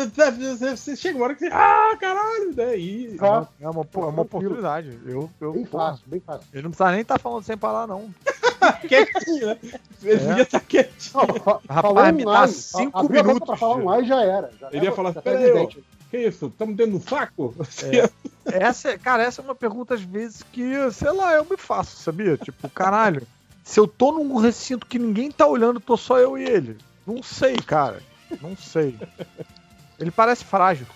você 0.76 0.96
chega 0.96 1.16
uma 1.16 1.26
hora 1.26 1.34
que 1.34 1.40
você, 1.46 1.52
ah, 1.52 1.96
caralho, 2.00 2.52
daí... 2.54 3.06
Exato. 3.06 3.48
É 3.60 3.68
uma, 3.68 3.82
é 3.94 3.98
uma 3.98 4.22
oportunidade. 4.22 4.98
Eu, 5.06 5.30
eu, 5.40 5.52
bem 5.52 5.64
fácil, 5.64 6.02
bem 6.06 6.20
fácil. 6.20 6.46
Ele 6.52 6.62
não 6.64 6.70
precisa 6.70 6.90
nem 6.90 7.00
estar 7.02 7.18
falando 7.18 7.44
sem 7.44 7.56
parar, 7.56 7.86
não. 7.86 8.10
quietinho, 8.88 9.46
né? 9.46 9.58
Ele 10.02 10.12
É. 10.14 10.26
podia 10.28 10.42
estar 10.42 10.60
quietinho. 10.60 11.26
Não, 11.26 11.34
fa- 11.40 11.60
Rapaz, 11.68 12.14
me 12.16 12.24
dá 12.24 12.48
cinco 12.48 12.98
abriu 12.98 13.24
minutos. 13.24 13.46
Pra 13.46 13.56
falar 13.56 13.76
um 13.76 13.90
ai 13.90 14.04
já 14.04 14.22
era. 14.22 14.50
Já 14.60 14.68
Ele 14.72 14.86
ia 14.86 14.92
falar, 14.92 15.10
já 15.10 15.14
tá 15.14 15.22
"Pera 15.22 15.38
aí, 15.38 15.44
ó." 15.44 15.48
evidente. 15.56 15.84
Que 16.10 16.18
isso? 16.26 16.46
Estamos 16.46 16.74
dentro 16.76 16.98
do 16.98 17.08
saco? 17.08 17.54
Essa, 18.46 18.90
é- 18.90 18.98
cara, 18.98 19.22
essa 19.22 19.42
é 19.42 19.44
uma 19.44 19.54
pergunta, 19.54 19.94
às 19.94 20.00
vezes, 20.00 20.42
que, 20.52 20.90
sei 20.92 21.12
lá, 21.12 21.34
eu 21.34 21.44
me 21.48 21.56
faço, 21.56 21.96
sabia? 21.98 22.36
Tipo, 22.38 22.68
caralho, 22.70 23.26
se 23.62 23.78
eu 23.78 23.86
tô 23.86 24.12
num 24.12 24.36
recinto 24.36 24.86
que 24.86 24.98
ninguém 24.98 25.30
tá 25.30 25.46
olhando, 25.46 25.78
tô 25.80 25.96
só 25.98 26.18
eu 26.18 26.36
e 26.38 26.44
ele. 26.44 26.78
Não 27.06 27.22
sei, 27.22 27.56
cara. 27.56 28.00
Não 28.40 28.56
sei. 28.56 28.94
Ele 29.98 30.10
parece 30.10 30.44
frágil. 30.44 30.86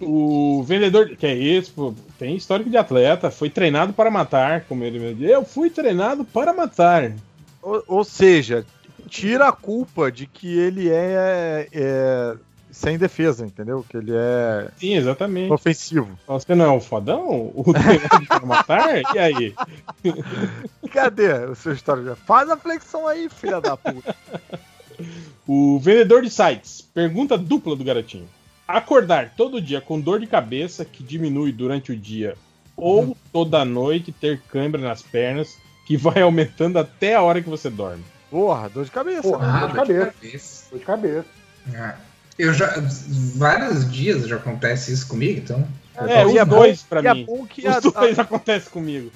O 0.00 0.62
vendedor, 0.62 1.08
que 1.16 1.26
é 1.26 1.34
isso, 1.34 1.72
pô, 1.74 1.94
tem 2.18 2.36
histórico 2.36 2.70
de 2.70 2.76
atleta, 2.76 3.30
foi 3.30 3.50
treinado 3.50 3.92
para 3.92 4.10
matar, 4.10 4.64
como 4.64 4.84
ele 4.84 4.98
mesmo 4.98 5.16
diz. 5.16 5.30
Eu 5.30 5.44
fui 5.44 5.70
treinado 5.70 6.24
para 6.24 6.52
matar. 6.52 7.12
Ou, 7.60 7.82
ou 7.86 8.04
seja, 8.04 8.64
tira 9.08 9.48
a 9.48 9.52
culpa 9.52 10.12
de 10.12 10.26
que 10.26 10.56
ele 10.56 10.88
é, 10.88 11.66
é 11.72 12.36
sem 12.70 12.96
defesa, 12.96 13.44
entendeu? 13.44 13.84
Que 13.88 13.96
ele 13.96 14.12
é 14.14 14.68
Sim, 14.76 14.94
exatamente. 14.94 15.52
ofensivo. 15.52 16.16
Você 16.28 16.54
não 16.54 16.64
é 16.64 16.70
o 16.70 16.80
fodão? 16.80 17.50
O 17.52 17.64
treinado 17.74 18.26
para 18.26 18.46
matar? 18.46 19.02
E 19.14 19.18
aí? 19.18 19.54
Cadê 20.92 21.32
o 21.46 21.56
seu 21.56 21.72
história? 21.72 22.14
Faz 22.14 22.48
a 22.48 22.56
flexão 22.56 23.08
aí, 23.08 23.28
filha 23.28 23.60
da 23.60 23.76
puta. 23.76 24.14
O 25.50 25.78
vendedor 25.78 26.20
de 26.20 26.28
sites, 26.28 26.82
pergunta 26.82 27.38
dupla 27.38 27.74
do 27.74 27.82
garotinho. 27.82 28.28
Acordar 28.66 29.32
todo 29.34 29.62
dia 29.62 29.80
com 29.80 29.98
dor 29.98 30.20
de 30.20 30.26
cabeça 30.26 30.84
que 30.84 31.02
diminui 31.02 31.52
durante 31.52 31.90
o 31.90 31.96
dia 31.96 32.36
ou 32.76 33.16
toda 33.32 33.64
noite 33.64 34.12
ter 34.12 34.42
câimbra 34.42 34.78
nas 34.78 35.00
pernas 35.00 35.56
que 35.86 35.96
vai 35.96 36.20
aumentando 36.22 36.78
até 36.78 37.14
a 37.14 37.22
hora 37.22 37.40
que 37.40 37.48
você 37.48 37.70
dorme. 37.70 38.04
Porra, 38.30 38.68
dor 38.68 38.84
de 38.84 38.90
cabeça. 38.90 39.22
Porra, 39.22 39.46
né? 39.46 39.60
Dor 39.60 39.68
de 39.68 39.74
dor 39.74 39.86
de 39.86 39.94
cabeça. 39.94 40.12
cabeça. 40.12 40.66
Dor 40.70 40.78
de 40.80 40.84
cabeça. 40.84 41.28
Ah, 41.74 41.96
Eu 42.38 42.52
já. 42.54 42.72
Vários 43.34 43.90
dias 43.90 44.26
já 44.28 44.36
acontece 44.36 44.92
isso 44.92 45.06
comigo, 45.08 45.40
então. 45.40 45.66
É, 46.08 46.24
os 46.24 46.34
é 46.36 46.44
bom- 46.44 46.58
dois 46.58 46.82
pra 46.82 47.02
e 47.02 47.06
é 47.08 47.14
mim. 47.14 47.24
bom 47.24 47.44
que 47.44 47.68
Os 47.68 47.74
a- 47.76 47.80
dois 47.80 48.16
acontecem 48.18 48.70
comigo. 48.70 49.10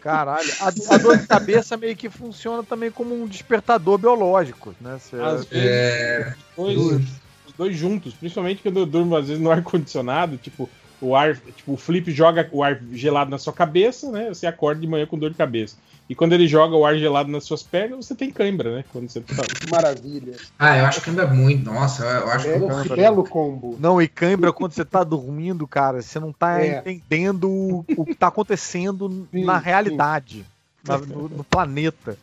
Caralho, 0.00 0.48
a, 0.60 0.94
a 0.94 0.98
dor 0.98 1.16
de 1.18 1.26
cabeça 1.26 1.76
meio 1.76 1.96
que 1.96 2.08
funciona 2.08 2.62
também 2.62 2.90
como 2.92 3.20
um 3.20 3.26
despertador 3.26 3.98
biológico, 3.98 4.74
né? 4.80 4.98
Cê- 5.00 5.16
Às 5.20 5.44
vezes, 5.46 5.66
É. 5.68 6.34
os, 6.56 6.74
dois, 6.74 7.02
os 7.46 7.52
dois 7.58 7.76
juntos, 7.76 8.14
principalmente 8.14 8.62
quando 8.62 8.78
eu 8.78 8.86
durmo 8.86 9.16
às 9.16 9.26
vezes 9.26 9.42
no 9.42 9.50
ar 9.50 9.62
condicionado, 9.62 10.36
tipo, 10.36 10.70
o 11.02 11.16
ar, 11.16 11.34
tipo, 11.36 11.72
o 11.72 11.76
Flip 11.76 12.10
joga 12.12 12.48
o 12.52 12.62
ar 12.62 12.80
gelado 12.92 13.30
na 13.30 13.38
sua 13.38 13.52
cabeça, 13.52 14.10
né? 14.10 14.28
Você 14.28 14.46
acorda 14.46 14.80
de 14.80 14.86
manhã 14.86 15.04
com 15.04 15.18
dor 15.18 15.30
de 15.30 15.36
cabeça. 15.36 15.76
E 16.08 16.14
quando 16.14 16.32
ele 16.32 16.46
joga 16.46 16.76
o 16.76 16.84
ar 16.84 16.96
gelado 16.96 17.30
nas 17.30 17.44
suas 17.44 17.62
pernas, 17.62 18.04
você 18.06 18.14
tem 18.14 18.30
cãibra, 18.30 18.76
né? 18.76 18.84
Quando 18.92 19.08
você 19.08 19.20
tá. 19.20 19.42
Que 19.42 19.70
maravilha. 19.70 20.34
Ah, 20.58 20.76
eu 20.78 20.84
acho 20.86 21.00
que 21.00 21.10
ainda 21.10 21.26
muito. 21.26 21.64
Nossa, 21.70 22.04
eu 22.04 22.28
acho 22.30 22.48
É 22.48 22.58
que 22.58 22.64
eu 22.64 22.68
um 22.68 22.96
belo 22.96 23.24
combo. 23.24 23.76
Não, 23.80 24.00
e 24.00 24.06
cãibra 24.08 24.52
quando 24.52 24.72
você 24.72 24.84
tá 24.84 25.02
dormindo, 25.04 25.66
cara, 25.66 26.02
você 26.02 26.20
não 26.20 26.32
tá 26.32 26.60
É. 26.62 26.78
entendendo 26.78 27.48
o, 27.48 27.84
o 27.96 28.04
que 28.04 28.14
tá 28.14 28.28
acontecendo 28.28 29.26
Sim, 29.32 29.44
na 29.44 29.58
realidade, 29.58 30.44
na- 30.84 30.98
no, 30.98 31.28
no 31.28 31.44
planeta. 31.44 32.16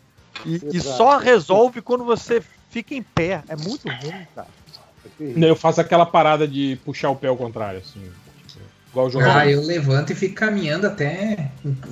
E, 0.45 0.61
e 0.73 0.79
só 0.79 1.17
resolve 1.17 1.81
quando 1.81 2.05
você 2.05 2.41
fica 2.69 2.93
em 2.93 3.01
pé. 3.03 3.43
É 3.49 3.55
muito 3.55 3.87
ruim, 3.89 4.27
cara. 4.35 4.47
Eu 5.19 5.55
faço 5.55 5.81
aquela 5.81 6.05
parada 6.05 6.47
de 6.47 6.77
puxar 6.85 7.09
o 7.09 7.15
pé 7.15 7.27
ao 7.27 7.35
contrário, 7.37 7.79
assim. 7.79 8.01
Igual 8.91 9.07
o 9.07 9.09
jogador. 9.09 9.37
Ah, 9.37 9.47
eu 9.49 9.61
levanto 9.61 10.11
e 10.11 10.15
fico 10.15 10.35
caminhando 10.35 10.87
até. 10.87 11.51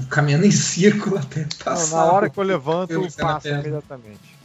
caminhando 0.10 0.46
em 0.46 0.52
círculo 0.52 1.18
até 1.20 1.42
Não, 1.42 1.48
passar. 1.64 1.98
na 1.98 2.12
hora 2.12 2.30
que 2.30 2.38
eu 2.40 2.44
levanto, 2.44 2.92
eu 2.92 3.08
perna. 3.42 3.60
imediatamente. 3.60 4.38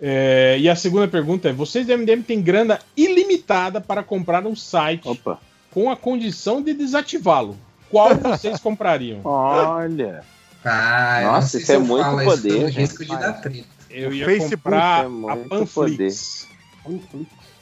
É, 0.00 0.56
e 0.58 0.68
a 0.68 0.76
segunda 0.76 1.08
pergunta 1.08 1.48
é: 1.48 1.52
vocês 1.52 1.86
do 1.86 1.96
MDM 1.96 2.22
têm 2.22 2.42
grana 2.42 2.78
ilimitada 2.96 3.80
para 3.80 4.02
comprar 4.02 4.46
um 4.46 4.54
site 4.54 5.08
Opa. 5.08 5.38
com 5.70 5.90
a 5.90 5.96
condição 5.96 6.62
de 6.62 6.74
desativá-lo. 6.74 7.56
Qual 7.90 8.14
vocês 8.16 8.60
comprariam? 8.60 9.20
Olha. 9.24 10.22
Ah, 10.64 11.20
Nossa, 11.22 11.56
não 11.56 11.62
isso 11.62 11.72
é 11.72 11.76
eu 11.76 11.80
muito 11.80 12.20
isso 12.20 12.24
poder, 12.24 12.48
pelo 12.48 12.68
gente. 12.68 12.78
risco 12.80 13.04
de 13.04 13.10
dar 13.10 13.32
treta. 13.34 13.68
Eu 13.88 14.12
ia 14.12 14.26
Facebook 14.26 14.62
comprar 14.62 15.04
é 15.04 15.32
a 15.32 15.36
Panflix. 15.48 16.48
O 16.84 16.98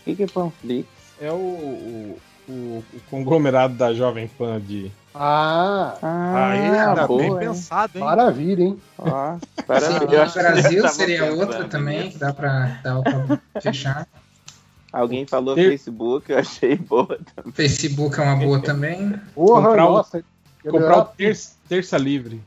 que, 0.05 0.17
que 0.17 0.23
é 0.23 0.27
Panflix? 0.27 0.89
É 1.21 1.31
o, 1.31 1.35
o, 1.35 2.19
o- 2.49 2.83
o 2.93 3.01
conglomerado 3.11 3.75
da 3.75 3.93
Jovem 3.95 4.29
Pan 4.29 4.61
de. 4.61 4.91
Ah, 5.15 5.95
Aí, 6.03 6.71
cara, 6.71 7.07
boa, 7.07 7.21
bem 7.23 7.31
hein? 7.33 7.39
pensado, 7.39 7.93
hein? 7.99 8.05
maravilha, 8.05 8.63
hein? 8.65 8.79
Acho 9.69 9.99
que 9.99 10.05
eu 10.39 10.43
Brasil 10.43 10.89
seria 10.89 11.33
outra 11.33 11.65
também, 11.69 12.11
que 12.11 12.19
dá 12.19 12.33
pra, 12.33 12.81
dá 12.83 13.01
pra 13.01 13.41
fechar. 13.61 14.09
Alguém 14.93 15.27
falou 15.27 15.55
Ter- 15.55 15.71
Facebook, 15.71 16.31
eu 16.31 16.39
achei 16.39 16.77
boa 16.77 17.19
também. 17.35 17.53
Facebook 17.53 18.19
é 18.19 18.23
uma 18.23 18.37
boa 18.37 18.61
também. 18.61 19.15
Porra, 19.35 19.69
Comprar 19.69 19.87
o- 19.89 19.93
nossa. 19.93 20.19
ia 20.65 20.71
Comprar 20.71 20.99
o 20.99 21.05
terça, 21.05 21.53
terça 21.69 21.97
livre. 21.99 22.41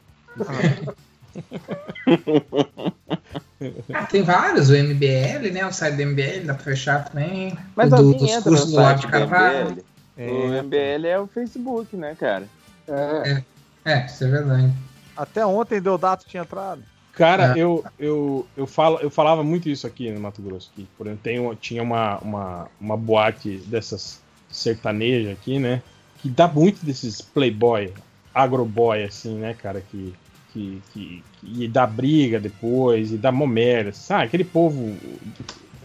Ah, 3.94 4.06
tem 4.06 4.24
vários, 4.24 4.70
o 4.70 4.76
MBL, 4.76 5.52
né? 5.52 5.66
O 5.66 5.72
site 5.74 5.96
do 5.96 6.02
MBL, 6.04 6.46
dá 6.46 6.54
pra 6.54 6.64
fechar 6.64 7.06
também. 7.10 7.58
Mas 7.76 7.88
o 7.92 7.96
do, 7.96 8.02
alguém 8.04 8.18
dos 8.20 8.30
entra 8.32 8.42
cursos 8.50 8.70
do 8.72 8.76
Lado 8.76 8.88
site 8.88 9.00
de 9.02 9.08
do 9.08 9.12
Carvalho. 9.12 9.86
MBL. 10.18 10.32
O 10.32 10.64
MBL 10.64 11.06
é 11.08 11.20
o 11.20 11.28
Facebook, 11.28 11.96
né, 11.96 12.16
cara? 12.20 12.46
É. 12.88 13.44
É, 13.86 14.06
isso 14.06 14.24
é 14.26 14.28
verdade. 14.28 14.74
Até 15.16 15.46
ontem 15.46 15.82
Deodato 15.82 16.26
tinha 16.28 16.44
entrado. 16.44 16.84
Cara, 17.14 17.58
É. 17.58 17.60
eu, 17.60 17.84
eu, 17.98 18.48
eu, 18.56 18.68
falo, 18.68 19.00
eu 19.00 19.10
falava 19.10 19.44
muito 19.44 19.68
isso 19.68 19.88
aqui 19.88 20.12
no 20.12 20.20
Mato 20.20 20.42
Grosso. 20.42 20.72
Que, 20.76 20.88
por 20.98 21.08
exemplo, 21.08 21.24
tem, 21.24 21.56
tinha 21.56 21.82
uma, 21.82 22.18
uma, 22.20 22.68
uma 22.80 22.96
boate 22.96 23.58
dessas 23.66 24.22
sertanejas 24.52 25.34
aqui, 25.34 25.58
né? 25.58 25.82
Que 26.20 26.30
dá 26.30 26.48
muito 26.48 26.86
desses 26.86 27.22
playboy, 27.22 27.92
agroboy, 28.34 29.04
assim, 29.04 29.36
né, 29.36 29.56
cara? 29.56 29.82
Que, 29.82 30.14
que, 30.54 30.82
que, 30.94 31.24
que 31.42 31.68
dá 31.68 31.88
briga 31.88 32.40
depois 32.40 33.12
e 33.12 33.18
dá 33.18 33.32
momera. 33.32 33.92
Sabe? 33.94 34.26
Aquele 34.26 34.44
povo, 34.44 34.96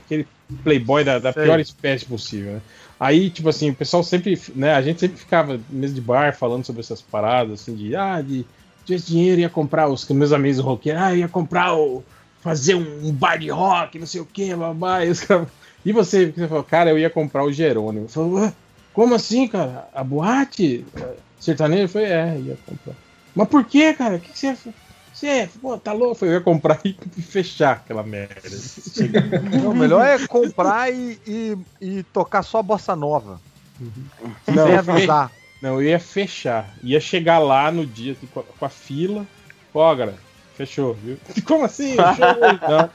aquele 0.05 0.27
playboy 0.63 1.03
da, 1.03 1.19
da 1.19 1.33
pior 1.33 1.59
espécie 1.61 2.05
possível, 2.05 2.55
né? 2.55 2.63
Aí, 3.03 3.31
tipo 3.31 3.49
assim, 3.49 3.71
o 3.71 3.75
pessoal 3.75 4.05
sempre, 4.05 4.41
né? 4.55 4.75
A 4.75 4.81
gente 4.81 5.01
sempre 5.01 5.17
ficava 5.17 5.61
mesa 5.69 5.93
de 5.93 6.01
bar 6.01 6.37
falando 6.37 6.65
sobre 6.65 6.83
essas 6.83 7.03
paradas, 7.03 7.61
assim, 7.63 7.75
de, 7.75 7.97
ah, 7.97 8.23
de 8.23 8.47
tivesse 8.85 9.09
dinheiro 9.09 9.41
ia 9.41 9.51
comprar 9.51 9.89
os 9.89 10.09
meus 10.11 10.33
amigos 10.33 10.61
roqueiros, 10.61 11.03
ah, 11.03 11.13
ia 11.13 11.29
comprar 11.29 11.75
o. 11.75 12.05
fazer 12.41 12.77
um, 12.77 13.09
um 13.09 13.13
bar 13.13 13.39
de 13.39 13.49
rock, 13.51 13.99
não 13.99 14.07
sei 14.07 14.21
o 14.21 14.25
que, 14.25 14.55
babá. 14.55 15.05
E, 15.05 15.11
e 15.85 15.93
você, 15.93 16.31
você 16.31 16.47
falou, 16.47 16.63
cara, 16.63 16.91
eu 16.91 16.99
ia 16.99 17.11
comprar 17.11 17.43
o 17.45 17.53
Jerônimo. 17.53 18.09
Falou, 18.09 18.35
"Ué, 18.35 18.53
como 18.93 19.17
assim, 19.17 19.49
cara? 19.49 19.89
A 19.93 20.05
boate 20.05 20.87
sertaneja? 21.41 21.83
Eu 21.83 21.89
falei, 21.89 22.07
é, 22.07 22.39
ia 22.39 22.57
comprar. 22.65 22.95
Mas 23.35 23.49
por 23.49 23.65
que, 23.65 23.95
cara? 23.95 24.15
O 24.15 24.21
que, 24.21 24.31
que 24.33 24.39
você. 24.39 24.57
Você, 25.23 25.49
pô, 25.61 25.79
tá 25.79 25.93
louco? 25.93 26.25
Eu 26.25 26.33
ia 26.33 26.41
comprar 26.41 26.81
e 26.85 26.97
fechar 27.23 27.73
aquela 27.77 28.03
merda. 28.03 28.51
Não, 29.63 29.71
o 29.71 29.75
melhor 29.75 30.05
é 30.05 30.27
comprar 30.27 30.93
e, 30.93 31.17
e, 31.25 31.57
e 31.81 32.03
tocar 32.03 32.43
só 32.43 32.61
bossa 32.61 32.97
nova. 32.97 33.41
Não, 34.49 34.67
Sem 34.67 34.75
eu 34.75 35.31
Não, 35.63 35.75
eu 35.75 35.83
ia 35.83 36.01
fechar. 36.01 36.75
Ia 36.83 36.99
chegar 36.99 37.39
lá 37.39 37.71
no 37.71 37.87
dia 37.87 38.13
assim, 38.13 38.27
com, 38.27 38.41
a, 38.41 38.43
com 38.43 38.65
a 38.65 38.69
fila. 38.69 39.25
Ó, 39.73 39.95
galera, 39.95 40.19
fechou, 40.57 40.95
viu? 40.95 41.17
Como 41.47 41.65
assim? 41.65 41.95
Show? 41.95 42.69
Não. 42.69 42.91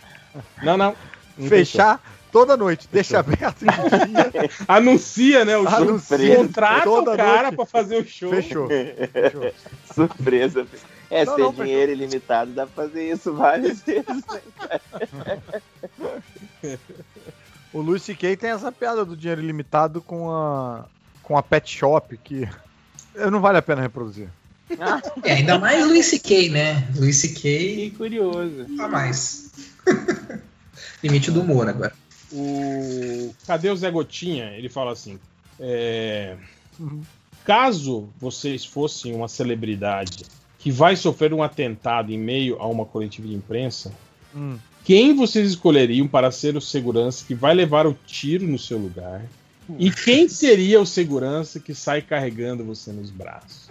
Não, 0.64 0.78
não. 0.78 0.96
não 1.38 1.48
Fechar 1.48 2.04
toda 2.30 2.58
noite, 2.58 2.90
deixa 2.92 3.20
aberto. 3.20 3.60
fechou. 3.60 4.66
Anuncia, 4.68 5.46
né? 5.46 5.56
O 5.56 5.64
show. 5.64 5.78
Anuncia. 5.78 6.36
Contrata 6.36 6.84
Toda 6.84 7.14
o 7.14 7.18
cara 7.18 7.44
noite. 7.44 7.56
pra 7.56 7.66
fazer 7.66 8.02
o 8.02 8.06
show. 8.06 8.32
Fechou. 8.32 8.68
Surpresa. 9.96 10.68
É, 11.10 11.26
Não, 11.26 11.36
se 11.36 11.42
não, 11.42 11.54
ter 11.54 11.64
dinheiro 11.64 11.92
ilimitado, 11.92 12.52
dá 12.52 12.68
pra 12.68 12.86
fazer 12.86 13.12
isso 13.12 13.34
várias 13.34 13.82
vezes, 13.82 14.24
né? 15.14 16.78
O 17.74 17.82
Luiz 17.82 18.04
C.K. 18.04 18.36
tem 18.36 18.50
essa 18.50 18.72
piada 18.72 19.06
do 19.06 19.16
dinheiro 19.16 19.42
ilimitado 19.42 20.02
com 20.02 20.32
a, 20.32 20.86
com 21.24 21.38
a 21.38 21.44
pet 21.44 21.70
shop, 21.70 22.18
que 22.18 22.48
não 23.32 23.40
vale 23.40 23.58
a 23.58 23.62
pena 23.62 23.82
reproduzir. 23.82 24.30
É, 25.24 25.34
ainda 25.34 25.58
mais 25.58 25.86
Luis 25.86 26.08
C.K., 26.08 26.50
né? 26.50 26.88
Luis 26.96 27.18
C.K. 27.18 27.42
Que 27.42 27.92
curioso. 27.92 28.66
a 28.80 28.88
mais. 28.88 29.52
Limite 31.02 31.32
do 31.32 31.42
humor 31.42 31.70
agora. 31.70 31.94
O 32.32 33.34
Cadê 33.46 33.70
o 33.70 33.76
Zé 33.78 33.90
Gotinha? 33.90 34.52
Ele 34.52 34.68
fala 34.68 34.92
assim: 34.92 35.18
é, 35.60 36.36
caso 37.46 38.10
vocês 38.20 38.66
fossem 38.66 39.16
uma 39.16 39.30
celebridade 39.30 40.26
que 40.60 40.72
vai 40.72 40.96
sofrer 40.96 41.34
um 41.34 41.44
atentado 41.44 42.12
em 42.12 42.18
meio 42.18 42.58
a 42.60 42.68
uma 42.68 42.86
coletiva 42.86 43.28
de 43.28 43.36
imprensa, 43.36 43.92
Hum. 44.36 44.58
quem 44.84 45.16
vocês 45.16 45.50
escolheriam 45.50 46.08
para 46.08 46.32
ser 46.32 46.56
o 46.56 46.62
segurança 46.62 47.26
que 47.26 47.34
vai 47.34 47.54
levar 47.54 47.88
o 47.88 47.98
tiro 48.06 48.46
no 48.46 48.60
seu 48.60 48.78
lugar? 48.78 49.24
E 49.78 49.92
quem 49.92 50.30
seria 50.30 50.80
o 50.80 50.86
segurança 50.86 51.60
que 51.60 51.76
sai 51.76 52.02
carregando 52.02 52.64
você 52.64 52.92
nos 52.92 53.12
braços? 53.12 53.70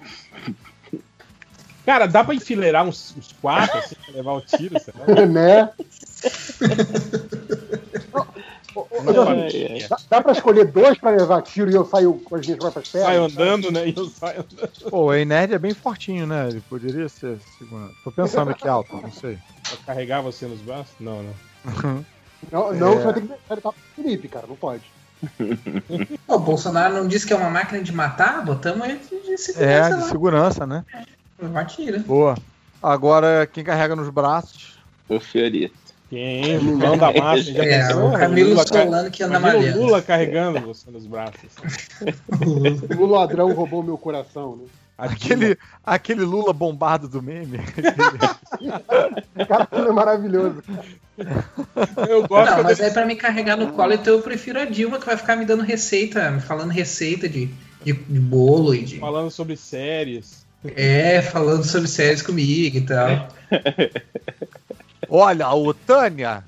Cara, 1.87 2.07
dá 2.07 2.23
pra 2.23 2.35
enfileirar 2.35 2.87
uns, 2.87 3.15
uns 3.17 3.33
quatro 3.41 3.79
assim 3.79 3.95
pra 4.05 4.15
levar 4.15 4.33
o 4.33 4.41
tiro, 4.41 4.79
será? 4.79 5.07
né? 5.27 5.71
Mas, 9.05 9.17
Ai, 9.17 9.69
ai. 9.73 9.87
Dá, 9.89 9.97
dá 10.11 10.21
pra 10.23 10.33
escolher 10.33 10.67
dois 10.67 10.99
pra 10.99 11.11
levar 11.11 11.43
tiro 11.43 11.71
e 11.71 11.75
eu 11.75 11.85
saio 11.85 12.15
com 12.25 12.37
as 12.37 12.47
minhas 12.47 12.59
próprias 12.59 12.89
pernas? 12.89 13.09
Sai 13.09 13.17
andando, 13.17 13.71
né? 13.73 13.89
E 13.89 13.95
eu 13.97 14.07
saio 14.07 14.41
andando. 14.41 14.91
Pô, 14.91 15.11
o 15.13 15.25
Nerd 15.25 15.55
é 15.55 15.59
bem 15.59 15.75
fortinho, 15.75 16.27
né? 16.27 16.49
Ele 16.49 16.61
poderia 16.69 17.09
ser 17.09 17.39
segundo. 17.59 17.91
Tô 18.05 18.11
pensando 18.13 18.51
aqui 18.51 18.67
alto, 18.69 18.97
não 18.97 19.11
sei. 19.13 19.39
Pra 19.69 19.77
carregar 19.87 20.21
você 20.21 20.47
nos 20.47 20.61
braços? 20.61 20.93
Não, 21.01 21.23
não. 21.23 22.05
Não, 22.53 22.73
não 22.75 22.93
É. 22.93 22.97
você 22.97 23.03
vai 23.05 23.15
ter 23.15 23.21
que 23.23 23.33
acertar 23.33 23.73
o 23.73 23.75
Felipe, 23.97 24.29
cara. 24.29 24.47
Não 24.47 24.55
pode. 24.57 24.83
Pô, 26.27 26.37
o 26.37 26.39
Bolsonaro 26.39 26.95
não 26.95 27.09
disse 27.09 27.27
que 27.27 27.33
é 27.33 27.37
uma 27.37 27.49
máquina 27.51 27.83
de 27.83 27.91
matar? 27.93 28.45
Botamos 28.45 28.87
ele 28.87 28.99
de 28.99 29.33
É, 29.33 29.37
segurança 29.39 29.95
de 29.97 30.03
lá. 30.03 30.09
segurança, 30.09 30.67
né? 30.67 30.85
Atira. 31.55 31.99
Boa. 32.01 32.37
Agora, 32.83 33.47
quem 33.51 33.65
carrega 33.65 33.97
nos 33.97 34.11
braços? 34.11 34.79
O 35.09 35.19
Fiorito. 35.19 35.75
Quem? 36.09 36.59
Mão 36.61 36.97
da 36.97 37.13
massa. 37.13 37.43
Já 37.53 37.65
É, 37.65 37.87
pensou? 37.89 38.09
o 38.09 38.13
Camilo 38.13 38.51
Lula 38.51 38.67
Solano 38.67 39.11
que 39.11 39.23
anda 39.25 39.41
malhando. 39.41 39.79
o 39.81 39.85
Lula 39.87 40.01
carregando 40.03 40.61
você 40.61 40.91
nos 40.91 41.07
braços. 41.07 41.51
O 42.99 43.07
ladrão 43.07 43.53
roubou 43.53 43.83
meu 43.83 43.99
coração, 43.99 44.57
né? 44.57 44.65
Aquele, 44.99 45.59
aquele 45.85 46.23
Lula 46.25 46.53
bombado 46.53 47.07
do 47.09 47.21
meme. 47.23 47.59
Cara, 49.49 49.69
é 49.73 49.93
maravilhoso. 49.93 50.63
Eu 52.09 52.27
gosto 52.27 52.57
Não, 52.57 52.63
mas 52.63 52.79
ele- 52.79 52.89
aí 52.89 52.95
pra 52.95 53.05
me 53.07 53.17
carregar 53.17 53.57
no 53.57 53.73
colo, 53.73 53.93
então 53.93 54.15
eu 54.15 54.23
prefiro 54.23 54.61
a 54.61 54.65
Dilma, 54.65 54.99
que 54.99 55.07
vai 55.07 55.17
ficar 55.17 55.37
me 55.37 55.45
dando 55.45 55.63
receita, 55.63 56.31
me 56.31 56.41
falando 56.41 56.71
receita 56.71 57.29
de, 57.29 57.47
de, 57.85 57.93
de 57.93 58.21
bolo 58.21 58.75
e 58.75 58.85
de. 58.85 58.99
falando 58.99 59.31
sobre 59.31 59.57
séries. 59.57 60.47
É, 60.65 61.21
falando 61.23 61.65
sobre 61.65 61.89
séries 61.89 62.23
comigo 62.23 62.77
e 62.79 62.81
tal. 62.83 63.29
Olha, 65.09 65.53
o 65.55 65.73
Tânia. 65.75 66.43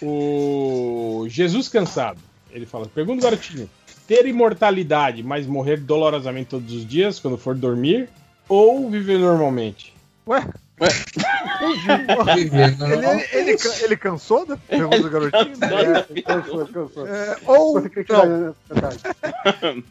O 0.00 1.26
Jesus 1.28 1.68
Cansado. 1.68 2.18
Ele 2.50 2.66
fala: 2.66 2.86
pergunta 2.86 3.22
garotinho: 3.22 3.68
ter 4.06 4.26
imortalidade, 4.26 5.22
mas 5.22 5.46
morrer 5.46 5.78
dolorosamente 5.78 6.50
todos 6.50 6.72
os 6.74 6.86
dias 6.86 7.18
quando 7.20 7.38
for 7.38 7.54
dormir? 7.54 8.08
Ou 8.48 8.90
viver 8.90 9.18
normalmente? 9.18 9.94
Ué? 10.26 10.44
Ele, 10.82 12.50
ele, 13.32 13.56
can- 13.56 13.84
ele 13.84 13.96
cansou 13.96 14.44
da 14.44 14.56
pergunta 14.56 14.98
do 15.00 15.08
garotinho? 15.10 15.54
É, 15.62 16.22
Cansou, 16.22 16.66
cansou. 16.66 17.06
é, 17.06 17.36
ou. 17.46 17.80
Não, 18.08 18.54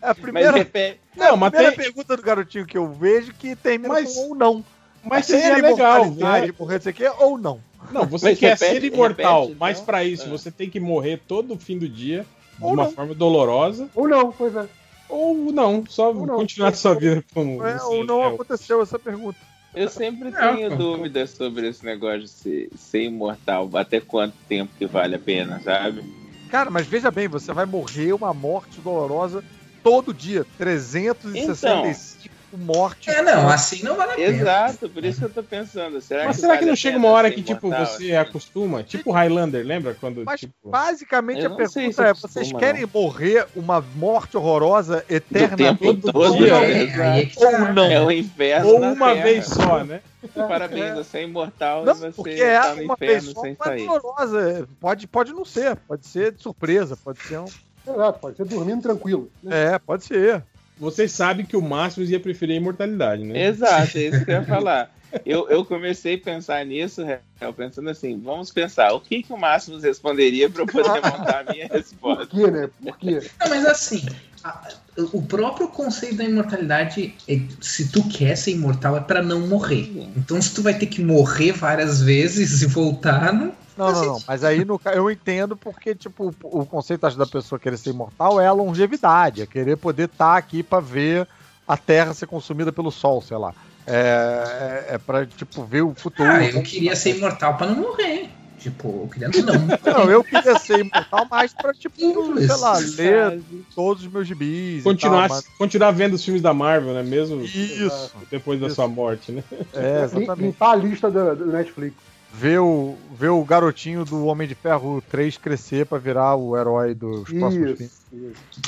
é 0.02 0.10
a 0.10 0.16
primeira, 0.16 0.52
repete. 0.52 1.00
Não, 1.16 1.34
a 1.34 1.38
mas 1.38 1.52
primeira 1.52 1.76
tem- 1.76 1.86
pergunta 1.86 2.18
do 2.18 2.24
garotinho 2.24 2.66
que 2.66 2.78
eu 2.78 2.90
vejo 2.92 3.34
que 3.34 3.56
Mas- 3.88 4.14
com 4.16 4.30
ou 4.30 4.36
não. 4.36 4.66
Mas 5.04 5.28
Ter 5.28 5.40
seria 5.40 5.62
legal. 5.62 6.06
Né? 6.12 6.54
morrer, 6.58 6.78
o 6.90 6.94
quê, 6.94 7.12
ou 7.20 7.38
não. 7.38 7.60
Não, 7.92 8.06
você 8.06 8.30
Mas 8.30 8.40
quer 8.40 8.54
repete- 8.58 8.80
ser 8.82 8.84
imortal, 8.94 9.42
repete, 9.42 9.60
mas 9.60 9.78
então. 9.78 9.86
pra 9.86 10.04
isso 10.04 10.26
É. 10.26 10.30
você 10.30 10.52
tem 10.52 10.70
que 10.70 10.80
morrer 10.80 11.20
todo 11.28 11.58
fim 11.58 11.78
do 11.78 11.90
dia 11.90 12.26
de 12.58 12.64
Ou 12.64 12.74
uma 12.74 12.84
não. 12.84 12.92
forma 12.92 13.14
dolorosa, 13.16 13.90
Ou 13.96 14.08
não, 14.08 14.32
pois 14.32 14.56
é. 14.56 14.66
ou 15.10 15.52
não, 15.52 15.84
só 15.90 16.10
Ou 16.12 16.26
não. 16.26 16.36
continuar 16.38 16.74
sua 16.76 16.94
vida 16.94 17.24
como. 17.34 17.66
É, 17.66 17.78
você 17.80 17.86
ou 17.86 18.06
não 18.06 18.24
é. 18.24 18.28
aconteceu 18.28 18.82
essa 18.82 18.98
pergunta. 19.00 19.38
Eu 19.74 19.90
sempre 19.90 20.30
Não, 20.30 20.56
tenho 20.56 20.78
dúvidas 20.78 21.30
sobre 21.32 21.68
esse 21.70 21.84
negócio 21.86 22.22
de 22.22 22.28
ser, 22.30 22.70
ser 22.76 23.04
imortal. 23.04 23.70
Até 23.74 24.00
quanto 24.02 24.36
tempo 24.48 24.72
que 24.78 24.86
vale 24.86 25.16
a 25.16 25.20
pena, 25.20 25.62
sabe? 25.64 26.04
Cara, 26.50 26.70
mas 26.70 26.86
veja 26.86 27.10
bem, 27.10 27.30
você 27.30 27.54
vai 27.54 27.66
morrer 27.66 28.12
uma 28.14 28.34
morte 28.34 28.82
dolorosa 28.82 29.42
todo 29.82 30.14
dia. 30.14 30.46
365 30.58 32.11
mortes. 32.58 33.08
É, 33.14 33.22
não, 33.22 33.48
assim 33.50 33.84
não 33.84 33.96
vale 33.96 34.12
a 34.14 34.16
pena. 34.16 34.38
Exato, 34.38 34.90
por 34.90 35.04
isso 35.06 35.20
que 35.20 35.26
eu 35.26 35.30
tô 35.30 35.44
pensando. 35.44 36.00
Será 36.02 36.26
Mas 36.26 36.36
que 36.36 36.42
será 36.42 36.58
que 36.58 36.66
não 36.66 36.76
chega 36.76 36.98
uma 36.98 37.10
hora 37.10 37.30
que, 37.32 37.42
tipo, 37.42 37.68
imortal, 37.68 37.86
você 37.86 38.04
assim? 38.06 38.16
acostuma? 38.16 38.84
Tipo 38.84 39.12
Highlander, 39.12 39.66
lembra? 39.66 39.96
Quando, 40.00 40.24
Mas 40.26 40.40
tipo, 40.42 40.54
basicamente 40.70 41.46
a 41.46 41.50
pergunta 41.50 41.70
se 41.70 41.80
é: 41.80 42.10
acostuma, 42.10 42.14
vocês 42.16 42.52
não. 42.52 42.60
querem 42.60 42.86
morrer 42.94 43.48
uma 43.56 43.82
morte 43.96 44.38
horrorosa, 44.38 45.04
eterna, 45.10 45.58
tempo 45.58 45.94
todo 45.96 46.12
todo, 46.12 46.38
dia? 46.38 46.60
né? 46.60 47.20
É, 47.20 47.22
é 47.22 47.26
tá. 47.26 47.46
Ou 47.68 47.74
não? 47.74 47.86
É 47.86 48.02
o 48.02 48.12
inferno 48.12 48.68
ou 48.70 48.82
uma 48.82 49.14
Terra. 49.14 49.24
vez 49.24 49.46
só, 49.46 49.84
né? 49.84 50.02
Parabéns, 50.36 50.94
você 50.96 51.18
é 51.20 51.24
imortal 51.24 51.84
Não, 51.84 51.94
e 51.94 51.98
você 51.98 52.12
porque 52.12 52.30
é 52.32 52.60
tá 52.60 52.76
no 52.76 52.84
uma 52.84 52.94
inferno 52.94 53.42
sem 53.42 53.52
é 53.60 53.64
sair. 53.64 53.86
dolorosa. 53.88 54.68
Pode, 54.80 55.08
pode 55.08 55.34
não 55.34 55.44
ser, 55.46 55.76
pode 55.76 56.06
ser 56.06 56.32
de 56.34 56.42
surpresa, 56.42 56.96
pode 56.96 57.20
ser 57.24 57.40
um. 57.40 57.46
Exato, 57.88 58.20
pode 58.20 58.38
ser 58.38 58.46
dormindo 58.46 58.82
tranquilo. 58.84 59.32
né? 59.42 59.74
É, 59.74 59.80
pode 59.80 60.04
ser. 60.06 60.44
Vocês 60.82 61.12
sabem 61.12 61.46
que 61.46 61.56
o 61.56 61.62
Máximo 61.62 62.06
ia 62.06 62.20
preferir 62.20 62.56
a 62.56 62.58
imortalidade, 62.58 63.24
né? 63.24 63.48
Exato, 63.48 63.98
é 63.98 64.02
isso 64.02 64.26
que 64.26 64.32
eu 64.32 64.36
ia 64.36 64.44
falar. 64.50 64.92
Eu, 65.26 65.48
eu 65.50 65.64
comecei 65.64 66.16
a 66.16 66.18
pensar 66.18 66.66
nisso, 66.66 67.04
Real, 67.04 67.54
pensando 67.54 67.90
assim, 67.90 68.20
vamos 68.20 68.50
pensar, 68.50 68.92
o 68.94 69.00
que, 69.00 69.22
que 69.22 69.32
o 69.32 69.38
Máximos 69.38 69.84
responderia 69.84 70.50
para 70.50 70.62
eu 70.64 70.68
poder 70.68 71.02
montar 71.06 71.42
a 71.42 71.44
minha 71.44 71.68
Por 71.68 71.76
resposta? 71.78 72.26
quê, 72.28 72.50
né? 72.50 72.70
Por 72.82 72.98
quê? 72.98 73.20
Não, 73.40 73.50
mas 73.50 73.66
assim, 73.66 74.02
a- 74.44 74.70
o 75.14 75.22
próprio 75.22 75.68
conceito 75.68 76.16
da 76.16 76.24
imortalidade, 76.24 77.14
é, 77.28 77.40
se 77.62 77.92
tu 77.92 78.08
quer 78.10 78.36
ser 78.36 78.52
imortal, 78.52 78.98
é 78.98 79.02
pra 79.02 79.22
não 79.22 79.48
morrer. 79.48 79.92
Então, 80.18 80.42
se 80.42 80.54
tu 80.54 80.62
vai 80.62 80.74
ter 80.78 80.88
que 80.88 81.02
morrer 81.02 81.52
várias 81.52 82.02
vezes 82.02 82.62
e 82.62 82.66
voltar, 82.68 83.32
não. 83.34 83.54
Não, 83.78 83.92
não, 83.92 84.06
não. 84.06 84.24
Mas 84.28 84.44
aí 84.44 84.66
no, 84.66 84.80
eu 84.94 85.10
entendo 85.10 85.56
porque, 85.56 85.96
tipo, 85.96 86.34
o 86.44 86.62
o 86.62 86.66
conceito 86.66 87.06
acho, 87.06 87.18
da 87.18 87.26
pessoa 87.26 87.60
querer 87.60 87.78
ser 87.78 87.92
imortal 87.92 88.40
é 88.40 88.48
a 88.48 88.52
longevidade, 88.52 89.42
é 89.42 89.46
querer 89.46 89.78
poder 89.78 90.06
estar 90.06 90.38
aqui 90.38 90.62
pra 90.62 90.80
ver 90.80 91.28
a 91.68 91.78
Terra 91.78 92.14
ser 92.14 92.28
consumida 92.28 92.72
pelo 92.72 92.92
Sol, 92.92 93.22
sei 93.22 93.38
lá. 93.38 93.54
É, 93.88 94.86
é, 94.90 94.96
é 94.96 94.98
pra, 94.98 95.26
tipo, 95.26 95.64
ver 95.64 95.82
o 95.82 95.94
futuro. 95.96 96.30
Ah, 96.30 96.44
eu 96.44 96.62
queria 96.62 96.96
ser 96.96 97.16
imortal 97.16 97.58
pra 97.58 97.68
não 97.68 97.82
morrer. 97.82 98.30
Tipo, 98.62 98.88
eu 99.06 99.10
queria 99.12 99.30
não. 99.44 99.56
Não, 100.06 100.12
eu 100.12 100.24
queria 100.24 100.60
ser 100.60 100.82
imortal 100.82 101.26
mais 101.32 101.52
pra, 101.52 101.74
tipo, 101.74 101.98
sei 102.38 102.56
lá, 102.58 102.78
ler 102.78 103.42
todos 103.74 104.04
os 104.06 104.12
meus 104.12 104.28
gibis. 104.28 104.84
Continuar, 104.84 105.28
tal, 105.28 105.38
mas- 105.38 105.48
continuar 105.58 105.92
vendo 105.92 106.14
os 106.14 106.24
filmes 106.24 106.44
da 106.44 106.54
Marvel, 106.54 106.94
né? 106.94 107.02
Mesmo 107.02 107.42
Isso. 107.42 108.12
depois 108.30 108.60
da 108.60 108.70
sua 108.70 108.88
morte, 108.88 109.32
né? 109.32 109.44
É, 109.74 110.04
exatamente. 110.06 110.42
Limpar 110.42 110.72
a 110.74 110.76
lista 110.76 111.10
do, 111.10 111.36
do 111.36 111.46
Netflix. 111.48 111.96
Ver 112.34 112.60
o, 112.60 112.96
ver 113.14 113.30
o 113.30 113.44
garotinho 113.44 114.06
do 114.06 114.26
Homem 114.26 114.48
de 114.48 114.56
Ferro 114.56 115.04
3 115.10 115.38
crescer 115.38 115.86
pra 115.86 115.98
virar 115.98 116.36
o 116.36 116.58
herói 116.58 116.94
dos 116.96 117.30
próximos 117.30 117.54
filmes. 117.54 117.80
Isso, 117.82 118.02
isso. 118.14 118.62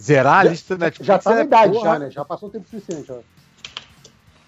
Zerar 0.00 0.38
a 0.40 0.44
lista 0.44 0.76
da 0.76 0.86
Netflix. 0.86 1.06
Já 1.06 1.18
tá 1.18 1.30
na 1.34 1.40
é 1.40 1.44
idade, 1.44 1.72
porra. 1.72 1.92
já, 1.92 1.98
né? 1.98 2.10
Já 2.10 2.24
passou 2.24 2.48
o 2.48 2.52
tempo 2.52 2.66
suficiente, 2.68 3.12
ó. 3.12 3.18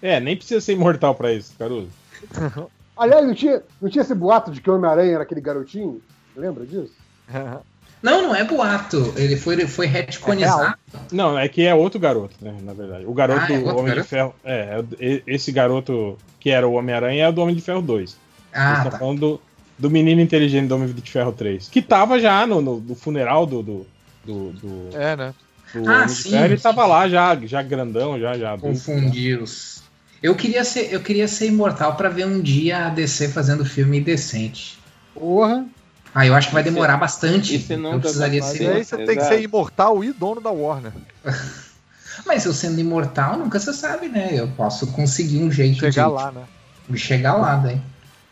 É, 0.01 0.19
nem 0.19 0.35
precisa 0.35 0.59
ser 0.59 0.73
imortal 0.73 1.13
pra 1.15 1.31
isso, 1.31 1.53
Caruso. 1.57 1.89
Aliás, 2.97 3.25
não 3.25 3.33
tinha, 3.33 3.61
não 3.81 3.89
tinha 3.89 4.01
esse 4.01 4.15
boato 4.15 4.51
de 4.51 4.61
que 4.61 4.69
o 4.69 4.75
Homem-Aranha 4.75 5.13
era 5.13 5.23
aquele 5.23 5.41
garotinho? 5.41 6.01
Lembra 6.35 6.65
disso? 6.65 6.91
Não, 8.03 8.21
não 8.21 8.35
é 8.35 8.43
boato. 8.43 9.13
Ele 9.17 9.35
foi, 9.35 9.55
ele 9.55 9.65
foi 9.65 9.87
retconizado. 9.87 10.77
Não, 11.11 11.39
é 11.39 11.47
que 11.49 11.63
é 11.65 11.73
outro 11.73 11.99
garoto, 11.99 12.35
né? 12.39 12.55
Na 12.61 12.71
verdade. 12.71 13.03
O 13.03 13.13
garoto 13.15 13.41
Ah, 13.41 13.51
é 13.51 13.57
do 13.59 13.69
Homem 13.69 13.85
garoto? 13.85 14.01
de 14.03 14.07
Ferro. 14.07 14.35
É, 14.43 14.83
é 14.99 15.21
esse 15.25 15.51
garoto 15.51 16.15
que 16.39 16.51
era 16.51 16.67
o 16.67 16.73
Homem-Aranha 16.73 17.23
é 17.25 17.29
o 17.29 17.31
do 17.31 17.41
Homem 17.41 17.55
de 17.55 17.61
Ferro 17.61 17.81
2. 17.81 18.15
Ah, 18.55 18.87
tá. 18.89 18.97
falando 18.97 19.19
do, 19.19 19.41
do 19.77 19.89
menino 19.91 20.21
inteligente 20.21 20.67
do 20.67 20.75
Homem 20.75 20.91
de 20.93 21.11
Ferro 21.11 21.31
3. 21.31 21.67
Que 21.67 21.81
tava 21.81 22.19
já 22.19 22.45
no, 22.47 22.61
no- 22.61 22.79
no 22.79 22.95
funeral 22.95 23.45
do. 23.45 23.61
do, 23.61 23.85
do, 24.25 24.51
do- 24.53 24.97
É, 24.97 25.15
né? 25.15 25.33
do 25.73 25.89
Ah, 25.89 25.93
Homem 26.03 26.07
de 26.07 26.13
sim, 26.15 26.29
Ferro, 26.31 26.45
ele 26.45 26.57
tava 26.57 26.85
lá 26.85 27.09
já, 27.09 27.35
já 27.45 27.61
grandão, 27.61 28.19
já, 28.19 28.37
já 28.37 28.53
adulto. 28.53 28.67
Confundir 28.67 29.41
os. 29.41 29.83
Eu 30.23 30.33
queria 30.33 30.63
ser, 30.63 30.91
eu 30.93 31.01
queria 31.01 31.27
ser 31.27 31.47
imortal 31.47 31.95
pra 31.95 32.09
ver 32.09 32.25
um 32.25 32.41
dia 32.41 32.85
a 32.87 32.89
DC 32.89 33.27
fazendo 33.29 33.65
filme 33.65 33.99
decente. 34.01 34.79
Porra. 35.13 35.65
Ah, 36.13 36.25
eu 36.25 36.33
acho 36.33 36.47
que 36.47 36.53
vai 36.53 36.63
E 36.63 36.65
demorar 36.65 36.95
bastante. 36.97 37.55
e 37.55 37.59
se 37.59 37.75
nunca 37.75 37.95
eu 37.95 37.99
precisaria 37.99 38.41
ser. 38.41 38.71
aí 38.71 38.83
você 38.85 38.97
tem 38.97 39.17
que 39.17 39.23
ser 39.25 39.41
imortal 39.41 40.01
e 40.03 40.13
dono 40.13 40.39
da 40.39 40.49
Warner. 40.49 40.93
Mas 42.25 42.45
eu 42.45 42.53
sendo 42.53 42.79
imortal, 42.79 43.37
nunca 43.37 43.59
se 43.59 43.73
sabe, 43.73 44.07
né? 44.07 44.29
Eu 44.31 44.47
posso 44.47 44.87
conseguir 44.93 45.39
um 45.43 45.51
jeito 45.51 45.79
Chegar 45.79 46.07
de, 46.07 46.13
lá, 46.13 46.31
né? 46.31 46.43
de 46.89 46.97
chegar 46.97 47.33
lá, 47.35 47.57
daí. 47.57 47.77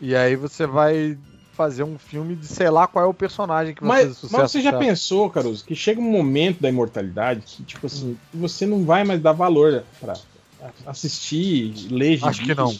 E 0.06 0.14
aí 0.14 0.36
você 0.36 0.66
vai 0.66 1.16
fazer 1.54 1.82
um 1.82 1.96
filme 1.96 2.36
de 2.36 2.46
sei 2.46 2.68
lá 2.68 2.86
qual 2.86 3.06
é 3.06 3.08
o 3.08 3.14
personagem 3.14 3.74
que 3.74 3.82
vai 3.82 3.90
fazer 4.00 4.08
Mas, 4.08 4.16
sucesso. 4.18 4.42
mas 4.42 4.50
você 4.50 4.60
já 4.60 4.72
pensou, 4.74 5.30
Caruso, 5.30 5.64
que 5.64 5.74
chega 5.74 5.98
um 5.98 6.10
momento 6.10 6.60
da 6.60 6.68
imortalidade 6.68 7.40
que, 7.46 7.62
tipo 7.64 7.86
assim, 7.86 8.14
você 8.34 8.66
não 8.66 8.84
vai 8.84 9.02
mais 9.02 9.22
dar 9.22 9.32
valor 9.32 9.82
pra 9.98 10.12
assistir, 10.84 11.88
ler 11.90 12.18
Acho 12.22 12.42
que 12.44 12.54
não. 12.54 12.74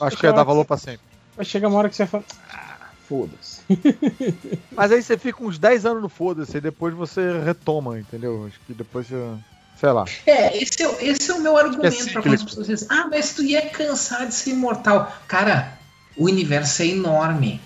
Acho 0.00 0.16
que 0.16 0.26
ia 0.26 0.32
dar 0.32 0.42
valor 0.42 0.64
pra 0.64 0.76
sempre. 0.76 1.02
Vai 1.36 1.44
chegar 1.44 1.68
uma 1.68 1.78
hora 1.78 1.88
que 1.88 1.94
você 1.94 2.06
vai 2.06 2.22
falar, 2.22 2.24
ah, 2.52 2.90
foda-se. 3.06 3.62
Mas 4.74 4.90
aí 4.90 5.00
você 5.00 5.16
fica 5.16 5.44
uns 5.44 5.56
10 5.58 5.86
anos 5.86 6.02
no 6.02 6.08
foda-se 6.08 6.56
e 6.56 6.60
depois 6.60 6.92
você 6.92 7.38
retoma, 7.40 8.00
entendeu? 8.00 8.46
Acho 8.46 8.58
que 8.66 8.74
depois 8.74 9.06
você. 9.06 9.34
Sei 9.76 9.90
lá. 9.92 10.04
É, 10.26 10.56
esse 10.56 10.82
é, 10.82 10.88
o- 10.88 10.96
esse 11.00 11.30
é 11.30 11.34
o 11.34 11.40
meu 11.40 11.56
argumento 11.56 12.12
pra 12.12 12.22
quando 12.22 12.34
as 12.34 12.42
pessoas 12.44 12.66
dizem, 12.68 12.88
ah, 12.90 13.06
mas 13.10 13.34
tu 13.34 13.42
ia 13.42 13.68
cansar 13.70 14.26
de 14.26 14.34
ser 14.34 14.50
imortal. 14.50 15.12
Cara, 15.28 15.78
o 16.16 16.24
universo 16.24 16.82
é 16.82 16.86
enorme. 16.86 17.60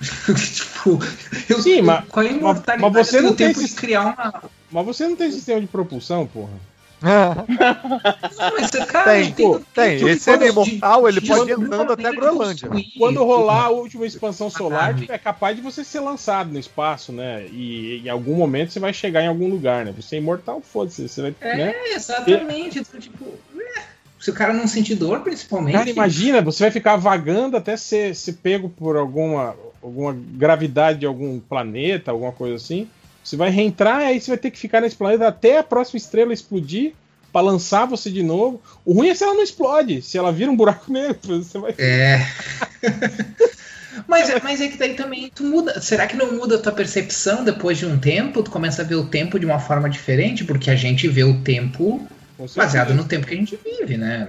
tipo, 0.00 0.98
eu, 1.48 1.62
Sim, 1.62 1.82
mas- 1.82 2.04
qual 2.08 2.24
é 2.24 2.28
a 2.28 2.32
mas- 2.32 2.40
imortalidade? 2.40 2.92
mas 2.94 3.06
você 3.08 3.20
não 3.20 3.34
tem 3.34 3.48
tempo 3.48 3.60
esse- 3.60 3.68
de 3.74 3.80
criar 3.80 4.02
uma. 4.02 4.42
Mas 4.70 4.86
você 4.86 5.08
não 5.08 5.16
tem 5.16 5.30
sistema 5.30 5.60
de 5.60 5.66
propulsão, 5.66 6.26
porra. 6.26 6.52
Não, 7.04 8.52
mas, 8.58 8.70
cara, 8.86 9.12
tem, 9.12 9.32
pô, 9.32 9.60
tem. 9.74 9.98
tempo 9.98 10.04
de- 10.06 10.10
Esse 10.12 10.30
ele 10.30 10.44
é 10.44 10.48
imortal, 10.48 11.06
ele 11.08 11.20
de- 11.20 11.28
pode 11.28 11.50
ir 11.50 11.52
andando 11.54 11.92
até 11.92 12.08
a 12.08 12.12
Groenlândia. 12.12 12.70
Quando 12.96 13.22
rolar 13.22 13.64
a 13.64 13.68
última 13.68 14.06
expansão 14.06 14.48
solar, 14.48 14.94
tipo, 14.94 15.12
é 15.12 15.18
capaz 15.18 15.54
de 15.54 15.60
você 15.60 15.84
ser 15.84 16.00
lançado 16.00 16.50
no 16.50 16.58
espaço, 16.58 17.12
né? 17.12 17.44
E 17.52 18.00
em 18.04 18.08
algum 18.08 18.34
momento 18.34 18.72
você 18.72 18.80
vai 18.80 18.94
chegar 18.94 19.22
em 19.22 19.28
algum 19.28 19.48
lugar, 19.50 19.84
né? 19.84 19.92
Você 20.00 20.16
é 20.16 20.18
imortal, 20.18 20.62
foda-se. 20.62 21.06
Você 21.06 21.20
vai, 21.20 21.34
né? 21.42 21.74
É, 21.76 21.94
exatamente. 21.94 22.78
Então, 22.78 22.98
tipo, 22.98 23.26
se 24.24 24.30
o 24.30 24.32
cara 24.32 24.54
não 24.54 24.66
sentir 24.66 24.94
dor, 24.94 25.20
principalmente. 25.20 25.74
Cara, 25.74 25.90
imagina, 25.90 26.40
você 26.40 26.64
vai 26.64 26.70
ficar 26.70 26.96
vagando 26.96 27.58
até 27.58 27.76
ser, 27.76 28.16
ser 28.16 28.32
pego 28.32 28.70
por 28.70 28.96
alguma, 28.96 29.54
alguma 29.82 30.16
gravidade 30.18 31.00
de 31.00 31.04
algum 31.04 31.38
planeta, 31.38 32.10
alguma 32.10 32.32
coisa 32.32 32.54
assim. 32.54 32.88
Você 33.22 33.36
vai 33.36 33.50
reentrar, 33.50 33.98
aí 33.98 34.18
você 34.18 34.30
vai 34.30 34.38
ter 34.38 34.50
que 34.50 34.58
ficar 34.58 34.80
nesse 34.80 34.96
planeta 34.96 35.28
até 35.28 35.58
a 35.58 35.62
próxima 35.62 35.98
estrela 35.98 36.32
explodir 36.32 36.94
pra 37.30 37.42
lançar 37.42 37.84
você 37.84 38.10
de 38.10 38.22
novo. 38.22 38.62
O 38.82 38.94
ruim 38.94 39.10
é 39.10 39.14
se 39.14 39.24
ela 39.24 39.34
não 39.34 39.42
explode, 39.42 40.00
se 40.00 40.16
ela 40.16 40.32
vira 40.32 40.50
um 40.50 40.56
buraco 40.56 40.90
negro, 40.90 41.18
você 41.44 41.58
vai. 41.58 41.74
É. 41.76 42.26
mas, 44.08 44.30
é- 44.30 44.40
mas 44.42 44.58
é 44.62 44.68
que 44.68 44.78
daí 44.78 44.94
também 44.94 45.30
tu 45.34 45.44
muda. 45.44 45.78
Será 45.82 46.06
que 46.06 46.16
não 46.16 46.32
muda 46.32 46.56
a 46.56 46.58
tua 46.58 46.72
percepção 46.72 47.44
depois 47.44 47.76
de 47.76 47.84
um 47.84 47.98
tempo? 47.98 48.42
Tu 48.42 48.50
começa 48.50 48.80
a 48.80 48.86
ver 48.86 48.94
o 48.94 49.04
tempo 49.04 49.38
de 49.38 49.44
uma 49.44 49.58
forma 49.58 49.90
diferente, 49.90 50.44
porque 50.44 50.70
a 50.70 50.76
gente 50.76 51.06
vê 51.08 51.24
o 51.24 51.42
tempo. 51.42 52.00
Baseado 52.56 52.94
no 52.94 53.04
tempo 53.04 53.26
que 53.26 53.34
a 53.34 53.36
gente 53.36 53.58
vive, 53.62 53.96
né? 53.96 54.28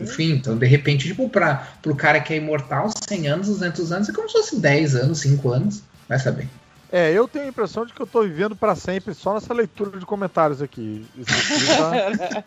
Enfim, 0.00 0.32
então 0.32 0.56
de 0.56 0.66
repente, 0.66 1.06
tipo, 1.06 1.28
pra, 1.28 1.68
pro 1.80 1.94
cara 1.94 2.20
que 2.20 2.32
é 2.32 2.36
imortal, 2.36 2.90
100 3.08 3.28
anos, 3.28 3.46
200 3.48 3.92
anos, 3.92 4.08
é 4.08 4.12
como 4.12 4.28
se 4.28 4.38
fosse 4.38 4.60
10 4.60 4.96
anos, 4.96 5.20
5 5.20 5.50
anos. 5.50 5.82
Vai 6.08 6.18
saber. 6.18 6.48
É, 6.90 7.12
eu 7.12 7.28
tenho 7.28 7.44
a 7.44 7.48
impressão 7.48 7.84
de 7.84 7.92
que 7.92 8.00
eu 8.00 8.06
tô 8.06 8.22
vivendo 8.22 8.56
pra 8.56 8.74
sempre 8.74 9.12
só 9.12 9.34
nessa 9.34 9.52
leitura 9.52 9.98
de 9.98 10.06
comentários 10.06 10.62
aqui. 10.62 11.06
Isso 11.16 11.30
aqui 11.30 12.46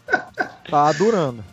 tá, 0.00 0.48
tá 0.70 0.92
durando. 0.92 1.44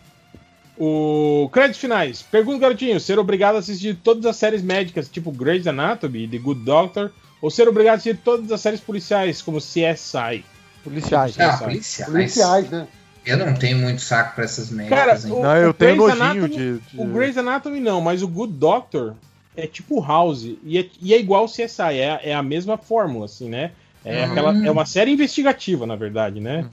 O 0.78 1.50
crédito 1.52 1.80
finais. 1.80 2.22
Pergunta, 2.22 2.60
garotinho: 2.60 3.00
ser 3.00 3.18
obrigado 3.18 3.56
a 3.56 3.58
assistir 3.58 3.96
todas 3.96 4.24
as 4.24 4.36
séries 4.36 4.62
médicas, 4.62 5.08
tipo 5.08 5.32
Grey's 5.32 5.66
Anatomy 5.66 6.24
e 6.24 6.28
The 6.28 6.38
Good 6.38 6.64
Doctor, 6.64 7.10
ou 7.42 7.50
ser 7.50 7.68
obrigado 7.68 7.94
a 7.94 7.96
assistir 7.96 8.18
todas 8.22 8.50
as 8.52 8.60
séries 8.60 8.80
policiais, 8.80 9.42
como 9.42 9.58
CSI? 9.58 10.44
Policiais. 10.84 11.38
Ah, 11.38 11.52
CSI. 11.52 11.64
policiais. 11.64 12.10
Policiais, 12.12 12.70
né? 12.70 12.86
Eu 13.24 13.36
não 13.36 13.52
tenho 13.54 13.76
muito 13.78 14.00
saco 14.00 14.34
pra 14.34 14.44
essas 14.44 14.70
Cara, 14.70 15.06
merdas, 15.06 15.24
hein? 15.26 15.32
o, 15.32 15.42
Não, 15.42 15.56
eu 15.56 15.74
tenho 15.74 15.96
nojinho 15.96 16.22
Anatomy- 16.22 16.48
de- 16.48 16.78
de- 16.78 17.00
O 17.00 17.04
Grey's 17.06 17.36
Anatomy 17.36 17.78
não, 17.80 18.00
mas 18.00 18.22
o 18.22 18.28
Good 18.28 18.54
Doctor 18.54 19.14
é 19.54 19.66
tipo 19.66 20.00
House. 20.02 20.42
E 20.64 20.78
é, 20.78 20.86
e 21.02 21.12
é 21.12 21.18
igual 21.20 21.44
o 21.44 21.48
CSI, 21.48 21.98
é, 22.00 22.20
é 22.30 22.34
a 22.34 22.42
mesma 22.42 22.78
fórmula, 22.78 23.26
assim, 23.26 23.48
né? 23.50 23.72
É, 24.02 24.24
Hum. 24.24 24.30
aquela, 24.30 24.66
é 24.66 24.70
uma 24.70 24.86
série 24.86 25.10
investigativa, 25.12 25.84
na 25.86 25.94
verdade, 25.96 26.40
né? 26.40 26.66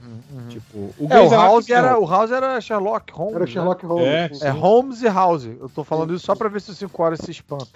Tipo, 0.48 0.94
o 0.98 1.06
É, 1.10 1.20
o 1.20 1.28
House, 1.28 1.32
Anatomy 1.34 1.72
era, 1.72 1.90
não. 1.92 2.02
o 2.02 2.06
House 2.06 2.30
era 2.30 2.58
Sherlock 2.62 3.12
Holmes. 3.12 3.34
Era 3.34 3.44
né? 3.44 3.50
Sherlock 3.50 3.84
Holmes. 3.86 4.06
É, 4.08 4.28
sim. 4.32 4.44
É 4.46 4.48
Holmes 4.48 5.02
e 5.02 5.08
House. 5.08 5.44
Eu 5.44 5.68
tô 5.68 5.84
falando 5.84 6.14
isso 6.14 6.24
só 6.24 6.34
pra 6.34 6.48
ver 6.48 6.62
se 6.62 6.70
o 6.70 6.74
5 6.74 7.02
horas 7.02 7.18
se 7.22 7.30
espanta. 7.30 7.66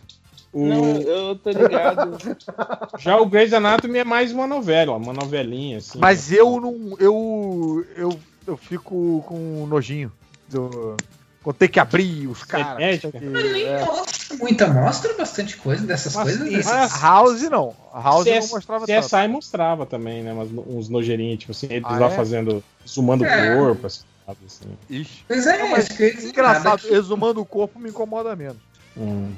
O- 0.53 0.67
Não, 0.67 0.85
eu 1.01 1.37
tô 1.37 1.51
ligado. 1.51 2.19
Já 2.99 3.17
o 3.19 3.27
Grey's 3.27 3.53
Anatomy 3.55 4.01
é 4.01 4.05
mais 4.05 4.33
uma 4.33 4.47
novela, 4.47 4.97
uma 4.97 5.13
novelinha, 5.13 5.79
assim. 5.79 5.99
Mas 5.99 6.31
eu 6.31 6.61
não. 6.61 6.95
Eu. 6.99 7.87
Eu, 7.97 8.21
eu 8.47 8.57
fico 8.57 9.25
com 9.27 9.67
nojinho. 9.67 10.13
Do, 10.49 10.97
quando 11.43 11.57
tem 11.57 11.69
que 11.69 11.81
abrir 11.81 12.27
os 12.27 12.45
caras. 12.45 13.01
que- 13.01 13.11
Mas 13.21 13.53
nem 13.53 13.65
é. 13.65 13.85
mostra 13.85 14.37
muita, 14.37 14.67
mostra 14.69 15.15
bastante 15.15 15.57
coisa 15.57 15.87
dessas 15.87 16.15
Mas, 16.15 16.25
coisas. 16.25 16.51
dessas- 16.53 16.73
mas 16.73 17.01
House 17.03 17.43
não. 17.51 17.75
House 17.93 18.25
CS 18.25 18.45
não 18.49 18.55
mostrava 18.57 18.85
CSI 18.87 19.11
tanto. 19.11 19.31
mostrava 19.33 19.87
também, 19.87 20.23
né? 20.23 20.33
Umas, 20.35 20.49
uns 20.67 20.89
nojeirinhos, 20.91 21.39
tipo 21.41 21.53
assim, 21.53 21.67
eles 21.71 21.85
Ah, 21.89 21.99
lá 21.99 22.07
é? 22.09 22.11
fazendo. 22.11 22.63
Sumando 22.85 23.25
É. 23.25 23.55
o 23.55 23.59
corpo, 23.59 23.87
assim. 23.87 24.03
assim. 24.29 24.67
Ixi. 24.91 25.25
Pois 25.27 25.47
é, 25.47 25.59
Não, 25.59 25.71
mas 25.71 25.89
que 25.89 26.11
Engraçado, 26.27 26.81
que 26.83 26.93
exumando 26.95 27.41
o 27.41 27.47
corpo 27.47 27.79
me 27.81 27.89
incomoda 27.89 28.37
menos. 28.37 28.59
Hum. 28.97 29.33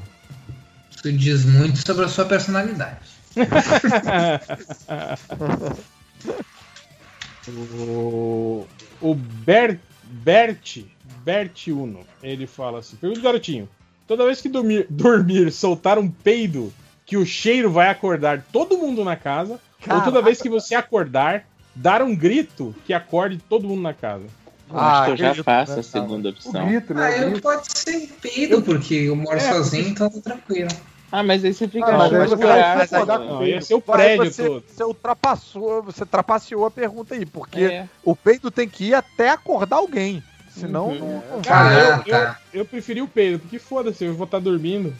Isso 1.04 1.12
diz 1.12 1.44
muito 1.44 1.87
sobre 1.87 2.06
a 2.06 2.08
sua 2.08 2.24
personalidade. 2.24 2.97
o 7.47 8.67
o 9.03 9.15
Bert, 9.15 9.81
Bert, 10.03 10.78
Bert 11.22 11.67
Uno, 11.69 12.01
ele 12.22 12.47
fala 12.47 12.78
assim: 12.78 12.97
pergunta 12.97 13.20
garotinho, 13.20 13.69
toda 14.08 14.24
vez 14.24 14.40
que 14.40 14.49
dormir, 14.49 14.87
dormir 14.88 15.53
soltar 15.53 15.99
um 15.99 16.08
peido, 16.08 16.72
que 17.04 17.19
o 17.19 17.26
cheiro 17.26 17.70
vai 17.70 17.90
acordar 17.90 18.42
todo 18.51 18.78
mundo 18.78 19.04
na 19.04 19.15
casa, 19.15 19.60
ou 19.87 20.01
toda 20.01 20.22
vez 20.22 20.40
que 20.40 20.49
você 20.49 20.74
acordar, 20.74 21.44
dar 21.74 22.01
um 22.01 22.17
grito 22.17 22.74
que 22.87 22.94
acorde 22.94 23.37
todo 23.47 23.69
mundo 23.69 23.83
na 23.83 23.92
casa. 23.92 24.24
Eu 24.70 24.81
acho 24.81 25.04
que 25.04 25.10
eu 25.10 25.17
já 25.35 25.44
faço 25.44 25.72
né, 25.72 25.81
a 25.81 25.83
segunda 25.83 26.28
O 26.28 26.31
opção. 26.33 26.67
grito, 26.67 26.94
né? 26.94 27.06
Ah, 27.06 27.10
o 27.10 27.12
eu 27.24 27.28
grito. 27.28 27.42
pode 27.42 27.67
ser 27.69 28.08
peido, 28.22 28.62
porque 28.62 28.94
eu 28.94 29.15
moro 29.15 29.37
É, 29.37 29.53
sozinho, 29.53 29.88
então 29.88 30.08
tô 30.08 30.22
tranquilo. 30.22 30.70
Ah, 31.16 31.22
mas 31.22 31.44
aí 31.44 31.54
você 31.54 31.68
fica 31.68 31.86
Ah, 31.86 31.92
mas 31.97 32.12
aí 32.12 32.18
mais 32.18 32.30
você 32.30 32.36
vai 32.44 32.88
concordar 32.88 33.18
com 33.18 33.24
o 33.34 33.38
Vai, 33.38 33.97
prédio 33.97 34.24
você, 34.32 34.47
todo. 34.48 34.64
Você 34.66 34.82
ultrapassou, 34.84 35.82
você 35.84 36.04
trapaceou 36.04 36.66
a 36.66 36.70
pergunta 36.72 37.14
aí, 37.14 37.24
porque 37.24 37.62
É. 37.62 37.88
o 38.02 38.16
peido 38.16 38.50
tem 38.50 38.68
que 38.68 38.86
ir 38.86 38.94
até 38.94 39.28
acordar 39.30 39.76
alguém. 39.76 40.20
Senão, 40.50 40.88
Uhum. 40.88 40.98
não, 40.98 41.36
não 41.36 41.42
Cara, 41.42 41.68
vai. 41.68 41.82
Ah, 41.92 42.02
eu, 42.04 42.10
tá. 42.12 42.38
eu, 42.52 42.60
eu 42.60 42.64
preferi 42.64 43.00
o 43.00 43.06
peido, 43.06 43.38
porque 43.38 43.60
foda-se, 43.60 44.04
eu 44.04 44.12
vou 44.14 44.24
estar 44.24 44.40
dormindo. 44.40 44.92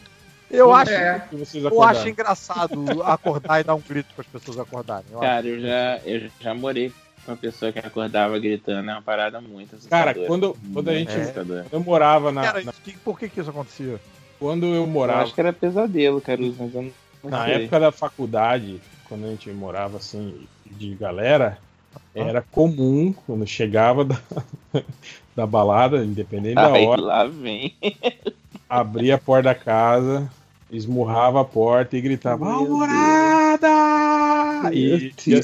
Eu 0.49 0.73
acho, 0.73 0.91
É. 0.91 1.19
que 1.29 1.35
vocês 1.35 1.61
eu 1.65 1.83
acho 1.83 2.07
engraçado 2.07 2.85
acordar 3.03 3.59
e 3.59 3.63
dar 3.65 3.75
um 3.75 3.81
grito 3.81 4.07
para 4.15 4.21
as 4.23 4.27
pessoas 4.31 4.57
acordarem. 4.57 5.05
Eu 5.11 5.17
acho. 5.19 5.27
Cara, 5.27 5.45
eu 5.47 5.59
já, 5.59 5.99
eu 6.05 6.29
já 6.39 6.53
morei 6.53 6.93
com 7.25 7.31
uma 7.33 7.37
pessoa 7.37 7.73
que 7.73 7.79
acordava 7.79 8.39
gritando, 8.39 8.89
é 8.89 8.93
uma 8.93 9.01
parada 9.01 9.41
muito 9.41 9.71
Cara, 9.89 10.11
assustadora. 10.11 10.27
quando, 10.27 10.57
quando 10.71 10.89
a 10.89 10.93
gente. 10.93 11.11
Quando 11.33 11.65
eu 11.73 11.79
morava 11.81 12.31
na. 12.31 12.41
Cara, 12.41 12.63
na- 12.63 12.73
por 13.03 13.19
que, 13.19 13.27
que 13.27 13.41
isso 13.41 13.49
acontecia? 13.49 13.99
Quando 14.39 14.65
eu 14.67 14.73
Eu 14.81 14.87
morava. 14.87 15.23
acho 15.23 15.33
que 15.33 15.41
era 15.41 15.53
pesadelo, 15.53 16.21
Caruso, 16.21 16.55
mas 16.59 16.73
eu 16.75 16.81
não, 16.83 16.91
não 17.23 17.29
Na 17.31 17.45
sei. 17.45 17.53
época 17.55 17.79
da 17.79 17.91
faculdade, 17.91 18.79
quando 19.07 19.25
a 19.25 19.29
gente 19.29 19.49
morava 19.51 19.97
assim, 19.97 20.47
de 20.65 20.93
galera, 20.95 21.57
era 22.13 22.41
comum, 22.51 23.13
quando 23.25 23.45
chegava 23.47 24.05
da, 24.05 24.19
da 25.35 25.45
balada, 25.45 26.03
independente 26.03 26.55
da 26.55 26.71
Ai, 26.71 26.85
hora, 26.85 27.01
lá 27.01 27.23
vem. 27.25 27.73
abria 28.69 29.15
a 29.15 29.19
porta 29.19 29.43
da 29.49 29.55
casa, 29.55 30.29
esmurrava 30.71 31.41
a 31.41 31.45
porta 31.45 31.97
e 31.97 32.01
gritava: 32.01 32.45
Alvorada! 32.51 33.67
E 34.73 35.11
ia, 35.27 35.39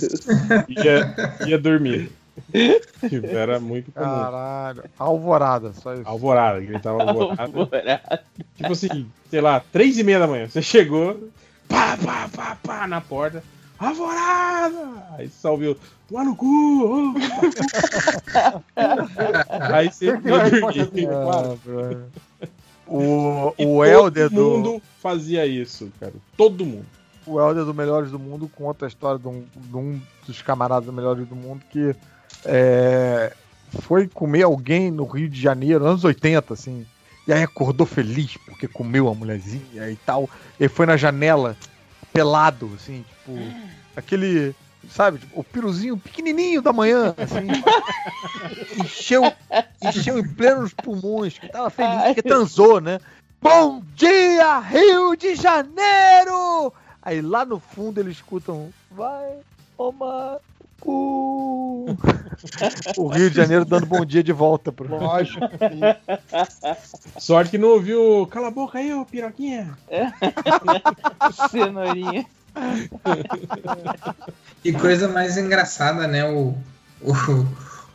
ia, 0.68 1.16
ia 1.48 1.58
dormir. 1.58 2.12
Era 3.30 3.60
muito 3.60 3.92
comum. 3.92 4.06
Caralho. 4.06 4.84
Alvorada, 4.98 5.74
só 5.74 5.94
isso. 5.94 6.04
Alvorada, 6.06 6.62
gritava 6.62 7.04
alvorada. 7.04 7.44
Alvorada. 7.44 8.24
Tipo 8.56 8.72
assim, 8.72 9.06
sei 9.30 9.42
lá, 9.42 9.62
três 9.72 9.98
e 9.98 10.04
meia 10.04 10.20
da 10.20 10.28
manhã. 10.28 10.48
Você 10.48 10.62
chegou, 10.62 11.30
pá, 11.68 11.98
pá, 11.98 12.30
pá, 12.34 12.58
pá, 12.64 12.88
na 12.88 13.02
porta. 13.02 13.44
Alvorada! 13.80 15.04
Aí 15.18 15.28
você 15.28 15.42
só 15.42 15.52
ouviu, 15.54 15.76
toma 16.08 16.24
no 16.24 16.36
cu! 16.36 16.46
ô." 16.86 17.14
Aí 19.74 19.92
você 19.92 20.16
dormir. 20.18 20.82
assim, 20.82 21.08
claro. 21.08 21.60
Brother. 21.66 21.98
o, 22.88 23.54
E 23.58 23.66
o 23.66 23.84
Helder 23.84 24.30
todo 24.30 24.36
do. 24.36 24.50
mundo 24.58 24.82
fazia 25.02 25.46
isso, 25.48 25.92
cara. 26.00 26.14
Todo 26.38 26.64
mundo. 26.66 26.86
o 27.26 27.40
Helder 27.40 27.66
do 27.66 27.74
Melhores 27.74 28.12
do 28.12 28.20
Mundo 28.20 28.48
conta 28.56 28.86
a 28.86 28.88
história 28.88 29.18
de 29.20 29.28
um, 29.28 29.44
de 29.56 29.76
um 29.76 30.00
dos 30.28 30.42
camaradas 30.44 30.86
do 30.86 30.94
Melhores 30.94 31.28
do 31.28 31.36
Mundo 31.36 31.64
que 31.72 31.96
é, 32.46 33.34
foi 33.82 34.08
comer 34.08 34.44
alguém 34.44 34.92
no 34.92 35.06
Rio 35.06 35.30
de 35.30 35.40
Janeiro, 35.40 35.86
anos 35.86 36.04
80, 36.04 36.54
assim. 36.54 36.86
E 37.28 37.34
aí 37.34 37.44
acordou 37.44 37.86
feliz 37.86 38.36
porque 38.46 38.68
comeu 38.68 39.08
a 39.08 39.16
mulherzinha 39.16 39.90
e 39.90 39.96
tal. 39.96 40.30
E 40.60 40.68
foi 40.68 40.86
na 40.86 40.98
janela, 40.98 41.56
pelado, 42.12 42.72
assim, 42.76 43.06
tipo, 43.08 43.38
aquele, 43.96 44.56
sabe, 44.90 45.20
tipo, 45.20 45.40
o 45.40 45.44
piruzinho 45.44 45.98
pequenininho 45.98 46.62
da 46.62 46.74
manhã, 46.74 47.16
assim. 47.18 47.48
encheu, 48.84 49.32
encheu 49.82 50.20
em 50.20 50.28
plenos 50.28 50.74
pulmões, 50.74 51.38
que 51.38 51.48
tava 51.48 51.70
feliz, 51.70 52.04
porque 52.06 52.22
transou, 52.22 52.82
né? 52.82 53.00
Bom 53.42 53.82
dia, 53.96 54.60
Rio 54.60 55.16
de 55.16 55.36
Janeiro! 55.36 56.74
Aí 57.02 57.22
lá 57.22 57.44
no 57.44 57.60
fundo 57.60 58.00
eles 58.00 58.18
escutam, 58.18 58.72
vai 58.92 59.38
tomar 59.76 60.38
cu. 60.82 61.96
o 62.98 63.08
Rio 63.08 63.30
de 63.30 63.36
Janeiro 63.36 63.64
dando 63.64 63.86
bom 63.86 64.04
dia 64.04 64.24
de 64.24 64.34
volta 64.34 64.72
pro. 64.72 64.90
Lógico. 64.90 65.40
Sorte 67.18 67.52
que 67.52 67.58
não 67.58 67.70
ouviu. 67.70 68.28
Cala 68.30 68.48
a 68.48 68.52
boca 68.52 68.80
aí, 68.80 68.94
ô 68.94 69.06
piroquinha. 69.06 69.78
Cenourinha. 71.50 72.26
E 74.66 74.74
coisa 74.74 75.08
mais 75.08 75.38
engraçada, 75.38 76.08
né? 76.08 76.28
O, 76.30 76.56
o, 77.02 77.14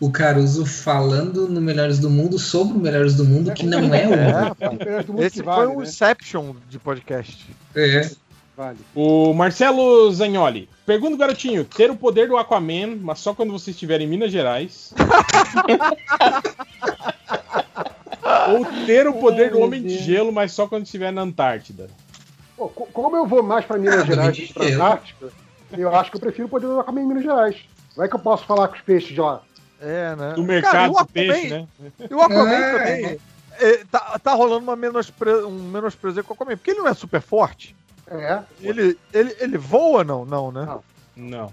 o 0.01 0.11
Caruso 0.11 0.65
falando 0.65 1.49
no 1.49 1.61
Melhores 1.61 1.99
do 1.99 2.09
Mundo 2.09 2.39
sobre 2.39 2.79
o 2.79 2.81
Melhores 2.81 3.15
do 3.15 3.25
Mundo, 3.25 3.53
que 3.53 3.67
não 3.67 3.95
é 3.95 4.09
o. 4.09 4.15
É, 4.15 4.55
pá. 4.55 4.71
Melhores 4.73 5.07
do 5.07 5.13
mundo 5.13 5.23
Esse 5.23 5.39
que 5.39 5.45
foi 5.45 5.55
vale, 5.55 5.73
um 5.73 5.81
né? 5.81 5.85
Inception 5.85 6.55
de 6.69 6.79
podcast. 6.79 7.47
É. 7.75 8.11
Vale. 8.57 8.79
O 8.95 9.35
Marcelo 9.35 10.11
Zagnoli. 10.13 10.69
Pergunta, 10.87 11.17
garotinho: 11.17 11.65
ter 11.65 11.91
o 11.91 11.97
poder 11.97 12.27
do 12.29 12.37
Aquaman, 12.39 12.97
mas 13.03 13.19
só 13.19 13.35
quando 13.35 13.53
você 13.53 13.71
estiver 13.71 14.01
em 14.01 14.07
Minas 14.07 14.33
Gerais. 14.33 14.95
Ou 18.49 18.65
ter 18.87 19.07
o 19.07 19.15
poder 19.15 19.51
do 19.51 19.61
Homem 19.61 19.83
de 19.83 19.99
Gelo, 19.99 20.33
mas 20.33 20.53
só 20.53 20.67
quando 20.67 20.85
estiver 20.85 21.13
na 21.13 21.23
Antártida. 21.23 21.89
Pô, 22.57 22.69
co- 22.69 22.87
como 22.93 23.17
eu 23.17 23.27
vou 23.27 23.43
mais 23.43 23.65
pra 23.65 23.77
Minas 23.79 24.01
Ah, 24.03 24.05
Gerais 24.05 24.37
que 24.39 24.53
pra. 24.55 24.65
Antártica, 24.67 25.29
eu 25.77 25.95
acho 25.95 26.11
que 26.11 26.17
eu 26.17 26.21
prefiro 26.21 26.49
poder 26.49 26.67
do 26.67 26.81
Aquaman 26.81 27.03
em 27.03 27.07
Minas 27.07 27.25
Gerais. 27.25 27.57
Vai 27.97 28.09
que 28.09 28.15
eu 28.15 28.21
posso 28.21 28.45
falar 28.47 28.69
com 28.69 28.77
os 28.77 28.81
peixes 28.83 29.11
de 29.15 29.21
lá. 29.21 29.43
É, 29.81 30.15
né? 30.17 30.33
Do 30.35 30.43
mercado 30.43 30.73
Cara, 30.73 30.87
e 30.87 30.89
o 30.89 30.93
do 30.93 30.99
Aquaman- 30.99 31.13
peixe, 31.13 31.49
né? 31.51 31.67
E 32.11 32.15
o 32.15 32.21
Aquaman 32.21 32.53
É. 32.55 32.73
também. 32.79 33.19
é, 33.59 33.85
tá, 33.91 34.19
tá 34.23 34.33
rolando 34.35 34.63
uma 34.63 34.77
menospre... 34.77 35.31
um 35.45 35.69
menosprezo 35.71 36.23
com 36.25 36.33
o 36.33 36.35
Aquaman, 36.35 36.57
porque 36.57 36.71
ele 36.71 36.81
não 36.81 36.89
é 36.89 36.95
super 36.95 37.21
forte. 37.21 37.75
É. 38.11 38.41
Ele, 38.61 38.97
ele, 39.13 39.37
ele 39.41 39.59
voa, 39.59 40.05
não, 40.05 40.25
não, 40.25 40.53
né? 40.53 40.65
Não. 40.67 40.83
Não. 41.17 41.53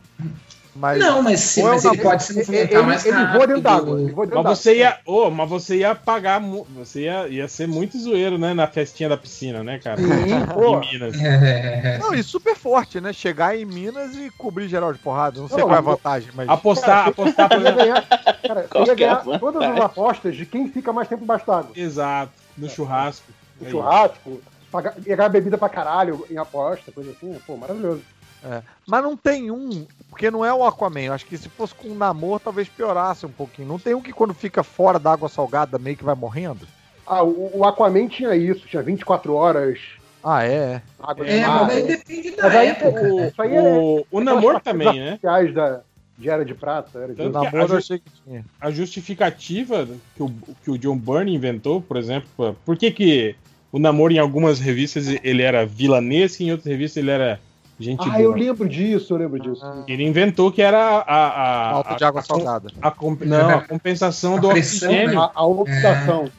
Mas, 0.75 0.99
Não, 0.99 1.21
mas, 1.21 1.39
sim, 1.39 1.61
Ou 1.61 1.67
é 1.67 1.71
mas 1.73 1.85
ele 1.85 1.97
pode 1.99 2.23
se 2.23 2.31
Ele, 2.31 2.39
movimentar 2.39 2.71
ele, 2.79 2.81
mais 2.87 3.05
ele 3.05 3.15
rápido. 3.15 3.33
voa 3.37 3.47
dentro 3.47 3.61
d'água. 3.61 4.01
ele 4.01 4.11
voa 4.11 4.25
dentro 4.25 4.43
Mas 4.43 4.57
você 4.59 4.75
ia. 4.77 4.97
Ô, 5.05 5.29
mas 5.29 5.49
você 5.49 5.77
ia 5.77 5.93
pagar. 5.93 6.41
Você 6.75 7.01
ia, 7.01 7.27
ia 7.27 7.47
ser 7.47 7.67
muito 7.67 7.95
zoeiro, 7.99 8.39
né? 8.39 8.55
Na 8.55 8.65
festinha 8.65 9.07
da 9.07 9.15
piscina, 9.15 9.63
né, 9.63 9.77
cara? 9.77 9.97
Sim, 9.97 10.05
Em. 10.07 10.91
Minas. 10.91 11.21
É. 11.21 11.99
Não, 12.01 12.11
e 12.15 12.23
super 12.23 12.55
forte, 12.55 12.99
né? 12.99 13.13
Chegar 13.13 13.55
em 13.55 13.65
Minas 13.65 14.15
e 14.15 14.31
cobrir 14.31 14.67
geral 14.67 14.91
de 14.91 14.97
porrada. 14.97 15.39
Não 15.39 15.47
sei 15.47 15.59
Não, 15.59 15.65
qual 15.65 15.75
é 15.75 15.77
a 15.77 15.81
vantagem, 15.81 16.29
mas. 16.33 16.49
Apostar, 16.49 17.07
apostar, 17.09 17.49
por 17.49 17.59
Você 17.59 17.63
ia 17.65 17.69
exemplo. 17.69 17.83
ganhar, 17.85 18.07
cara, 18.47 18.67
ia 18.87 18.91
é 18.91 18.95
ganhar 18.95 19.39
todas 19.39 19.61
as 19.61 19.79
apostas 19.79 20.35
de 20.35 20.45
quem 20.47 20.67
fica 20.69 20.91
mais 20.91 21.07
tempo 21.07 21.23
embaixo 21.23 21.45
d'água. 21.45 21.69
Exato. 21.75 22.31
No 22.57 22.67
churrasco. 22.67 23.25
O 23.61 23.65
Aí. 23.65 23.71
churrasco, 23.71 24.41
pagar, 24.73 24.93
ganhar 24.99 25.29
bebida 25.29 25.57
pra 25.57 25.69
caralho 25.69 26.25
em 26.29 26.38
aposta, 26.38 26.91
coisa 26.91 27.11
assim. 27.11 27.38
Pô, 27.45 27.56
maravilhoso. 27.56 28.01
É. 28.43 28.61
Mas 28.85 29.01
não 29.03 29.15
tem 29.15 29.49
um, 29.51 29.85
porque 30.09 30.29
não 30.29 30.43
é 30.43 30.53
o 30.53 30.65
Aquaman. 30.65 30.99
Eu 31.01 31.13
acho 31.13 31.25
que 31.25 31.38
se 31.38 31.47
fosse 31.47 31.73
com 31.73 31.88
o 31.89 31.95
namoro, 31.95 32.41
talvez 32.43 32.67
piorasse 32.67 33.25
um 33.25 33.31
pouquinho. 33.31 33.67
Não 33.69 33.79
tem 33.79 33.93
um 33.93 34.01
que 34.01 34.11
quando 34.11 34.33
fica 34.33 34.63
fora 34.63 34.99
da 34.99 35.13
água 35.13 35.29
salgada 35.29 35.77
meio 35.79 35.95
que 35.95 36.03
vai 36.03 36.15
morrendo? 36.15 36.67
Ah, 37.07 37.23
o, 37.23 37.51
o 37.59 37.65
Aquaman 37.65 38.07
tinha 38.07 38.35
isso, 38.35 38.67
tinha 38.67 38.81
24 38.81 39.33
horas, 39.33 39.79
Ah, 40.23 40.43
é. 40.45 40.81
água 41.01 41.25
É, 41.25 41.45
mas 41.45 41.69
aí 41.69 41.83
depende 41.88 42.31
da 42.31 42.43
Mas 42.43 42.56
aí, 42.56 42.67
época. 42.69 43.01
o, 43.13 43.25
isso 43.25 43.41
aí 43.41 43.56
é, 43.56 43.61
O, 43.61 44.06
o 44.11 44.19
namoro 44.22 44.59
também, 44.59 44.93
né? 44.93 45.11
oficiais 45.11 45.53
da, 45.53 45.81
de 46.17 46.29
Era 46.29 46.43
de 46.45 46.53
Prata. 46.53 46.99
Era 46.99 47.07
de 47.09 47.15
Tanto 47.15 47.29
O 47.29 47.43
namoro 47.43 47.63
a 47.63 47.75
eu 47.75 47.77
achei 47.77 47.99
que 47.99 48.09
tinha. 48.25 48.45
A 48.59 48.72
justificativa 48.72 49.88
que 50.15 50.23
o, 50.23 50.29
que 50.63 50.72
o 50.72 50.77
John 50.77 50.97
Byrne 50.97 51.33
inventou, 51.33 51.81
por 51.81 51.95
exemplo, 51.97 52.56
por 52.65 52.77
que, 52.77 52.91
que 52.91 53.35
o 53.73 53.79
namoro 53.79 54.13
em 54.13 54.19
algumas 54.19 54.59
revistas 54.59 55.07
ele 55.23 55.41
era 55.41 55.65
vilanesco 55.65 56.41
e 56.43 56.45
em 56.45 56.51
outras 56.51 56.67
revistas 56.72 56.97
ele 56.97 57.09
era 57.11 57.39
gente 57.79 58.01
Ah, 58.07 58.11
boa? 58.11 58.22
eu 58.22 58.31
lembro 58.33 58.69
disso, 58.69 59.13
eu 59.13 59.17
lembro 59.17 59.39
disso. 59.39 59.61
Ele 59.88 60.03
inventou 60.06 60.51
que 60.51 60.61
era 60.61 60.77
a. 60.79 60.99
a, 60.99 61.69
a 61.69 61.73
Falta 61.83 61.95
de 61.95 62.03
água 62.06 62.22
a- 62.22 62.23
salgada. 62.23 62.72
a 62.81 62.93
não, 63.25 63.49
a 63.49 63.61
compensação 63.61 64.35
A 64.38 64.39
do 64.39 64.49
pressão, 64.49 64.89
oxigênio. 64.89 65.19
A, 65.19 65.31
a 65.33 65.45
oxidação. 65.47 66.29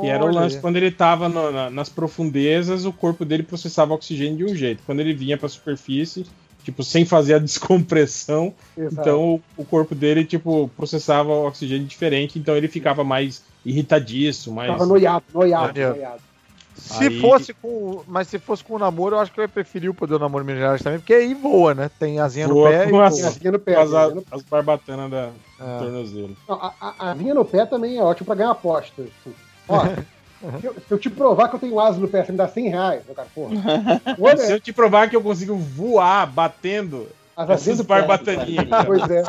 Que 0.00 0.08
era 0.08 0.24
o 0.24 0.30
lance 0.34 0.58
quando 0.60 0.76
ele 0.76 0.88
estava 0.88 1.28
nas 1.70 1.88
profundezas, 1.88 2.84
o 2.84 2.92
corpo 2.92 3.24
dele 3.24 3.44
processava 3.44 3.94
oxigênio 3.94 4.36
de 4.38 4.44
um 4.52 4.56
jeito. 4.56 4.82
Quando 4.84 4.98
ele 4.98 5.14
vinha 5.14 5.38
para 5.38 5.46
a 5.46 5.48
superfície, 5.48 6.26
tipo, 6.64 6.82
sem 6.82 7.04
fazer 7.04 7.34
a 7.34 7.38
descompressão, 7.40 8.52
Exato. 8.76 9.00
então 9.08 9.34
o, 9.34 9.42
o 9.56 9.64
corpo 9.64 9.94
dele, 9.94 10.24
tipo, 10.24 10.68
processava 10.76 11.30
oxigênio 11.32 11.86
diferente, 11.86 12.36
então 12.36 12.56
ele 12.56 12.66
ficava 12.66 13.04
mais 13.04 13.44
irritadiço, 13.64 14.52
mais. 14.52 14.72
Tava 14.72 14.84
noiado, 14.86 15.24
noiado, 15.32 15.66
Maneiro. 15.68 15.90
noiado. 15.90 16.29
Se 16.80 17.04
Aí- 17.04 17.20
fosse 17.20 17.52
com. 17.54 18.02
Mas 18.06 18.28
se 18.28 18.38
fosse 18.38 18.64
com 18.64 18.74
o 18.74 18.78
namoro, 18.78 19.14
eu 19.16 19.20
acho 19.20 19.30
que 19.32 19.38
eu 19.38 19.42
ia 19.42 19.48
preferir 19.48 19.88
o 19.90 19.94
poder 19.94 20.14
do 20.14 20.18
namoro 20.18 20.44
Minas 20.44 20.82
também, 20.82 20.98
porque 20.98 21.14
aí 21.14 21.34
voa, 21.34 21.74
né? 21.74 21.90
Tem 21.98 22.18
asinha 22.18 22.48
no 22.48 22.54
Voa 22.54 22.70
pé 22.70 22.82
e 22.82 22.84
com 22.86 22.90
voa. 22.92 23.06
as- 23.06 23.16
Tem 23.16 23.24
a 23.26 23.30
vinha 23.30 23.52
no 23.52 23.58
pé. 23.58 23.76
as, 23.80 23.90
tem 23.90 23.98
a 23.98 24.02
vinha 24.06 24.14
no- 24.16 24.24
as 24.30 24.42
barbatanas 24.42 25.10
da 25.10 25.16
É. 25.60 25.78
do 25.78 25.84
tornozelo. 25.84 26.36
Não, 26.48 26.56
a, 26.56 26.72
a, 26.80 27.10
a 27.10 27.14
vinha 27.14 27.34
no 27.34 27.44
pé 27.44 27.64
também 27.66 27.98
é 27.98 28.02
ótimo 28.02 28.26
pra 28.26 28.34
ganhar 28.34 28.50
aposta. 28.50 29.02
assim. 29.02 29.34
Ó, 29.68 29.84
se 30.58 30.66
eu, 30.66 30.74
se 30.74 30.90
eu 30.92 30.98
te 30.98 31.10
provar 31.10 31.48
que 31.48 31.56
eu 31.56 31.60
tenho 31.60 31.78
asa 31.78 31.98
no 32.00 32.08
pé, 32.08 32.24
você 32.24 32.32
me 32.32 32.38
dá 32.38 32.48
100 32.48 32.68
reais. 32.70 33.02
Eu, 33.08 33.14
cara, 33.14 33.28
porra. 33.34 33.52
Olha, 34.18 34.36
Se 34.38 34.52
eu 34.52 34.60
te 34.60 34.72
provar 34.72 35.08
que 35.08 35.14
eu 35.14 35.22
consigo 35.22 35.54
voar 35.54 36.26
batendo 36.26 37.06
as 37.36 37.48
asinhas 37.50 37.78
pé. 37.82 37.84
barbataninhas. 37.86 38.66
Pois 38.86 39.10
é. 39.10 39.22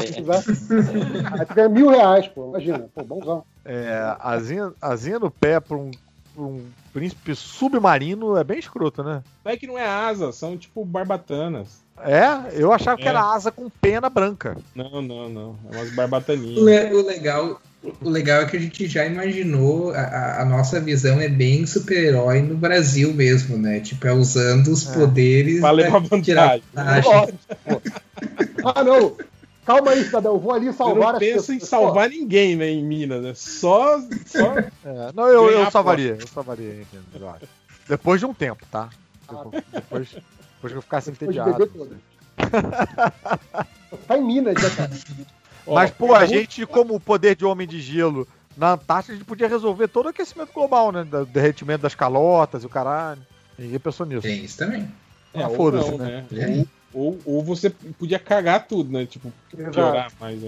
Aí 1.40 1.46
tu 1.46 1.54
ganha 1.54 1.70
mil 1.70 1.90
reais, 1.90 2.28
pô. 2.28 2.50
Imagina. 2.50 2.88
Pô, 2.96 3.04
bonzão. 3.04 3.44
É, 3.64 4.16
asinha, 4.20 4.72
asinha 4.82 5.20
no 5.20 5.30
pé 5.30 5.60
pra 5.60 5.78
um, 5.78 5.92
pra 6.34 6.44
um 6.44 6.66
príncipe 6.94 7.36
submarino 7.36 8.38
é 8.38 8.44
bem 8.44 8.60
escroto, 8.60 9.04
né? 9.04 9.22
Não 9.44 9.52
é 9.52 9.58
que 9.58 9.68
não 9.68 9.78
é 9.78 9.86
asa, 9.88 10.32
são 10.32 10.58
tipo 10.58 10.84
barbatanas. 10.86 11.82
É, 12.04 12.52
eu 12.54 12.74
achava 12.74 12.98
que 12.98 13.06
É. 13.06 13.10
era 13.10 13.22
asa 13.22 13.52
com 13.52 13.70
pena 13.70 14.10
branca. 14.10 14.58
Não, 14.76 15.02
não, 15.02 15.30
não. 15.30 15.56
É 15.72 15.76
umas 15.78 15.92
O, 15.92 15.96
barbataninhas. 15.96 16.64
le- 16.64 16.94
o 16.94 17.06
legal, 17.06 17.62
O 18.00 18.10
legal 18.10 18.42
é 18.42 18.46
que 18.46 18.58
a 18.58 18.60
gente 18.60 18.88
já 18.88 19.06
imaginou, 19.06 19.92
a- 19.92 19.98
a, 20.02 20.42
a 20.44 20.46
nossa 20.46 20.80
visão 20.80 21.20
é 21.20 21.28
bem 21.28 21.66
super-herói 21.66 22.42
no 22.42 22.56
Brasil 22.56 23.12
mesmo, 23.14 23.58
né? 23.58 23.80
Tipo, 23.80 24.06
é 24.08 24.14
usando 24.14 24.68
os 24.68 24.84
poderes 24.84 25.60
Pra 25.60 25.72
levar 25.72 26.02
pra 26.02 26.22
tirar 26.22 26.60
vantagem. 26.60 26.64
vantagem. 26.74 27.34
Ah, 28.64 28.84
não. 28.84 29.16
Calma 29.66 29.92
aí, 29.92 30.04
cidadão. 30.04 30.34
Eu 30.34 30.40
vou 30.40 30.54
ali 30.54 30.68
Eu 30.68 30.74
salvar 30.74 30.96
não 30.98 31.10
as 31.10 31.20
penso 31.20 31.52
em 31.54 31.60
pessoas. 31.60 31.70
salvar 31.70 32.10
ninguém, 32.10 32.56
né, 32.56 32.70
em 32.70 32.84
Minas, 32.84 33.22
né? 33.22 33.34
Só. 33.36 34.00
só... 34.26 34.58
É, 34.58 35.12
não, 35.14 35.28
eu, 35.28 35.50
eu 35.52 35.70
salvaria, 35.72 36.18
eu 36.20 36.28
salvaria 36.28 36.74
em 36.74 36.86
Minas, 36.92 37.22
eu 37.22 37.30
acho. 37.30 37.46
Depois 37.88 38.20
de 38.20 38.26
um 38.26 38.34
tempo, 38.34 38.66
tá? 38.72 38.90
Depois, 39.30 39.64
depois, 39.72 40.10
depois 40.10 40.74
que 40.74 40.78
eu 40.78 40.82
ficasse 40.82 41.12
de 41.12 41.16
entediado. 41.24 41.68
todas. 41.68 41.98
Tá 44.08 44.18
em 44.18 44.24
Minas, 44.24 44.56
já, 44.62 44.70
cara. 44.72 44.92
Mas, 45.68 45.92
pô, 45.92 46.16
a 46.16 46.26
gente, 46.26 46.66
como 46.66 46.96
o 46.96 47.00
poder 47.00 47.36
de 47.36 47.46
homem 47.46 47.68
de 47.68 47.80
gelo 47.80 48.28
na 48.58 48.74
Antártida, 48.74 49.14
a 49.14 49.18
gente 49.18 49.26
podia 49.28 49.48
resolver 49.48 49.88
todo 49.88 50.08
o 50.08 50.10
aquecimento 50.10 50.52
global, 50.54 50.92
né? 50.92 51.04
Do 51.04 51.26
derretimento 51.26 51.84
das 51.84 51.96
calotas 51.96 52.64
e 52.64 52.66
o 52.66 52.70
caralho. 52.70 53.22
Ninguém 53.58 53.80
pensou 53.80 54.06
nisso. 54.06 54.22
Tem 54.24 54.44
isso 54.44 54.58
também. 54.58 54.92
É, 55.34 55.44
Ah, 55.44 55.50
foda-se, 55.50 55.92
não, 55.92 55.98
né? 55.98 56.26
né? 56.32 56.58
Ou, 56.58 56.68
ou, 56.94 57.20
ou 57.26 57.44
você 57.44 57.70
podia 57.70 58.20
cagar 58.20 58.68
tudo, 58.68 58.92
né? 58.92 59.06
Tipo, 59.06 59.32
Exato. 59.58 59.72
piorar 59.74 60.12
mais, 60.20 60.40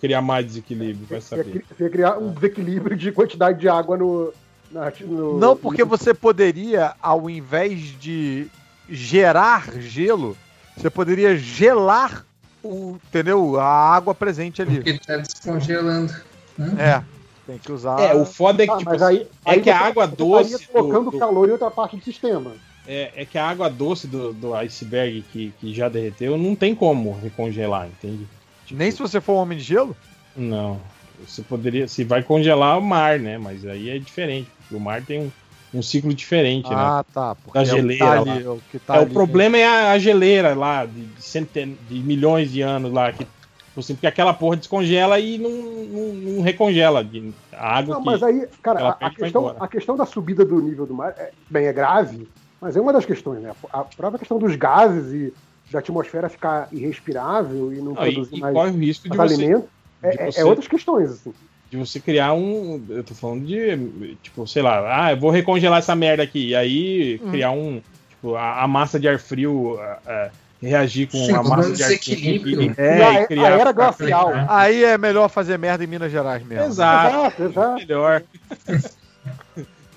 criar 0.00 0.22
mais 0.22 0.46
desequilíbrio, 0.46 1.06
vai 1.08 1.20
saber. 1.20 1.64
você 1.76 1.84
ia 1.84 1.90
criar 1.90 2.18
um 2.18 2.32
desequilíbrio 2.32 2.96
de 2.96 3.10
quantidade 3.12 3.58
de 3.60 3.68
água 3.68 3.96
no. 3.96 4.32
na- 4.70 4.92
no- 5.00 5.38
Não, 5.38 5.56
porque 5.56 5.84
você 5.84 6.12
poderia, 6.12 6.94
ao 7.00 7.28
invés 7.30 7.80
de 8.00 8.46
gerar 8.88 9.72
gelo, 9.80 10.36
você 10.76 10.90
poderia 10.90 11.36
gelar 11.36 12.24
o, 12.62 12.96
entendeu? 13.08 13.58
A 13.60 13.66
água 13.94 14.14
presente 14.14 14.60
ali. 14.62 14.76
Porque 14.76 14.98
tá 14.98 15.16
descongelando. 15.18 16.12
né? 16.58 16.74
É, 16.78 17.02
tem 17.46 17.58
que 17.58 17.70
usar. 17.72 18.00
É, 18.00 18.14
o 18.14 18.24
foda 18.24 18.62
é 18.62 18.66
que, 18.66 18.72
Ah, 18.72 18.78
tipo, 18.78 18.90
mas 18.90 19.02
aí, 19.02 19.26
é 19.44 19.50
aí 19.52 19.60
que 19.60 19.70
a 19.70 19.78
água 19.78 20.06
você 20.06 20.16
doce. 20.16 20.54
estaria 20.54 20.68
colocando 20.72 21.04
do- 21.06 21.10
do- 21.12 21.18
calor 21.18 21.48
em 21.48 21.52
outra 21.52 21.70
parte 21.70 21.96
do 21.96 22.02
sistema. 22.04 22.52
É, 22.86 23.12
é 23.16 23.24
que 23.24 23.36
a 23.38 23.46
água 23.48 23.68
doce 23.70 24.06
do, 24.06 24.32
do 24.32 24.54
iceberg 24.54 25.24
que, 25.32 25.52
que 25.60 25.74
já 25.74 25.88
derreteu 25.88 26.36
não 26.38 26.54
tem 26.54 26.74
como 26.74 27.18
recongelar, 27.20 27.86
entende? 27.88 28.26
Nem 28.70 28.90
se 28.90 28.98
você 28.98 29.20
for 29.20 29.34
um 29.34 29.36
homem 29.36 29.58
de 29.58 29.64
gelo? 29.64 29.96
Não. 30.36 30.80
Você 31.26 31.40
poderia. 31.42 31.88
Se 31.88 32.04
vai 32.04 32.22
congelar 32.22 32.78
o 32.78 32.82
mar, 32.82 33.18
né? 33.18 33.38
Mas 33.38 33.64
aí 33.64 33.88
é 33.90 33.98
diferente. 33.98 34.50
Porque 34.60 34.74
o 34.74 34.80
mar 34.80 35.00
tem 35.02 35.20
um, 35.20 35.30
um 35.78 35.80
ciclo 35.82 36.12
diferente, 36.12 36.68
né? 36.68 36.76
Ah, 36.76 37.04
tá. 37.14 37.34
Porque 37.36 37.58
Da 37.58 37.60
é 37.60 37.62
o 37.62 37.68
que 37.68 37.76
geleira. 37.76 38.04
tá 38.04 38.12
ali, 38.20 38.44
é 38.44 38.48
o 38.50 38.60
que 38.70 38.78
tá 38.78 38.96
é, 38.96 38.98
ali. 38.98 39.10
o 39.10 39.14
problema 39.14 39.56
é 39.56 39.64
a, 39.66 39.92
a 39.92 39.98
geleira 39.98 40.54
lá, 40.54 40.84
de, 40.84 41.06
de, 41.06 41.22
centen... 41.22 41.78
de 41.88 41.94
milhões 42.00 42.50
de 42.52 42.60
anos 42.60 42.92
lá. 42.92 43.12
Que, 43.12 43.24
tipo 43.24 43.80
assim, 43.80 43.94
porque 43.94 44.06
aquela 44.06 44.34
porra 44.34 44.56
descongela 44.58 45.18
e 45.18 45.38
não, 45.38 45.50
não, 45.50 46.14
não 46.14 46.42
recongela. 46.42 47.02
de- 47.02 47.32
A 47.52 47.78
água 47.78 47.94
Não, 47.94 48.02
que. 48.02 48.06
mas 48.10 48.22
aí, 48.22 48.46
cara, 48.62 48.88
a, 49.00 49.06
a 49.06 49.10
questão, 49.10 49.56
a 49.58 49.68
questão 49.68 49.96
da 49.96 50.04
subida 50.04 50.44
do 50.44 50.60
nível 50.60 50.84
do 50.86 50.92
mar, 50.92 51.14
é, 51.16 51.30
bem, 51.48 51.64
é 51.66 51.72
grave, 51.72 52.28
mas 52.60 52.76
é 52.76 52.80
uma 52.80 52.92
das 52.92 53.04
questões, 53.04 53.40
né? 53.42 53.52
A 53.72 53.84
própria 53.84 54.18
questão 54.18 54.38
dos 54.38 54.54
gases 54.56 55.12
e 55.12 55.34
da 55.72 55.80
atmosfera 55.80 56.28
ficar 56.28 56.68
irrespirável 56.72 57.72
e 57.72 57.76
não 57.76 57.92
e- 57.92 57.96
produzir 57.96 58.36
e 58.36 58.40
mais, 58.40 58.54
corre 58.54 58.70
o 58.70 58.76
risco 58.78 59.08
de 59.08 59.16
mais 59.16 59.32
você- 59.32 59.42
alimento, 59.42 59.68
é, 60.02 60.10
de 60.10 60.18
é- 60.18 60.22
é 60.22 60.30
você- 60.32 60.42
outras 60.44 60.68
questões, 60.68 61.10
assim. 61.10 61.34
de 61.70 61.76
você 61.76 61.98
criar 61.98 62.32
um. 62.32 62.80
Eu 62.88 63.02
tô 63.02 63.12
falando 63.14 63.44
de. 63.44 64.16
Tipo, 64.22 64.46
sei 64.46 64.62
lá, 64.62 65.06
ah, 65.06 65.12
eu 65.12 65.16
vou 65.16 65.30
recongelar 65.30 65.80
essa 65.80 65.96
merda 65.96 66.22
aqui. 66.22 66.50
E 66.50 66.54
aí 66.54 67.20
Hum. 67.24 67.30
criar 67.30 67.50
um. 67.50 67.82
Tipo, 68.10 68.36
a, 68.36 68.62
a 68.62 68.68
massa 68.68 69.00
de 69.00 69.08
ar 69.08 69.18
frio 69.18 69.76
ah, 69.80 69.98
ah, 70.06 70.30
reagir 70.62 71.08
com 71.10 71.18
Sim, 71.18 71.32
a 71.32 71.42
massa 71.42 71.72
de 71.72 71.82
ar 71.82 71.88
quente. 71.90 72.10
desequilíbrio. 72.14 72.62
e- 72.62 72.74
É, 72.78 72.98
e 72.98 73.02
a- 73.18 73.26
criar. 73.26 73.52
a 73.52 73.58
era 73.58 73.72
glacial. 73.72 74.32
Aí 74.48 74.84
é 74.84 74.96
melhor 74.96 75.28
fazer 75.28 75.58
merda 75.58 75.82
em 75.82 75.88
Minas 75.88 76.12
Gerais 76.12 76.46
mesmo. 76.46 76.64
Exato. 76.66 77.16
Exato, 77.16 77.42
exato. 77.42 77.74
Melhor. 77.74 78.22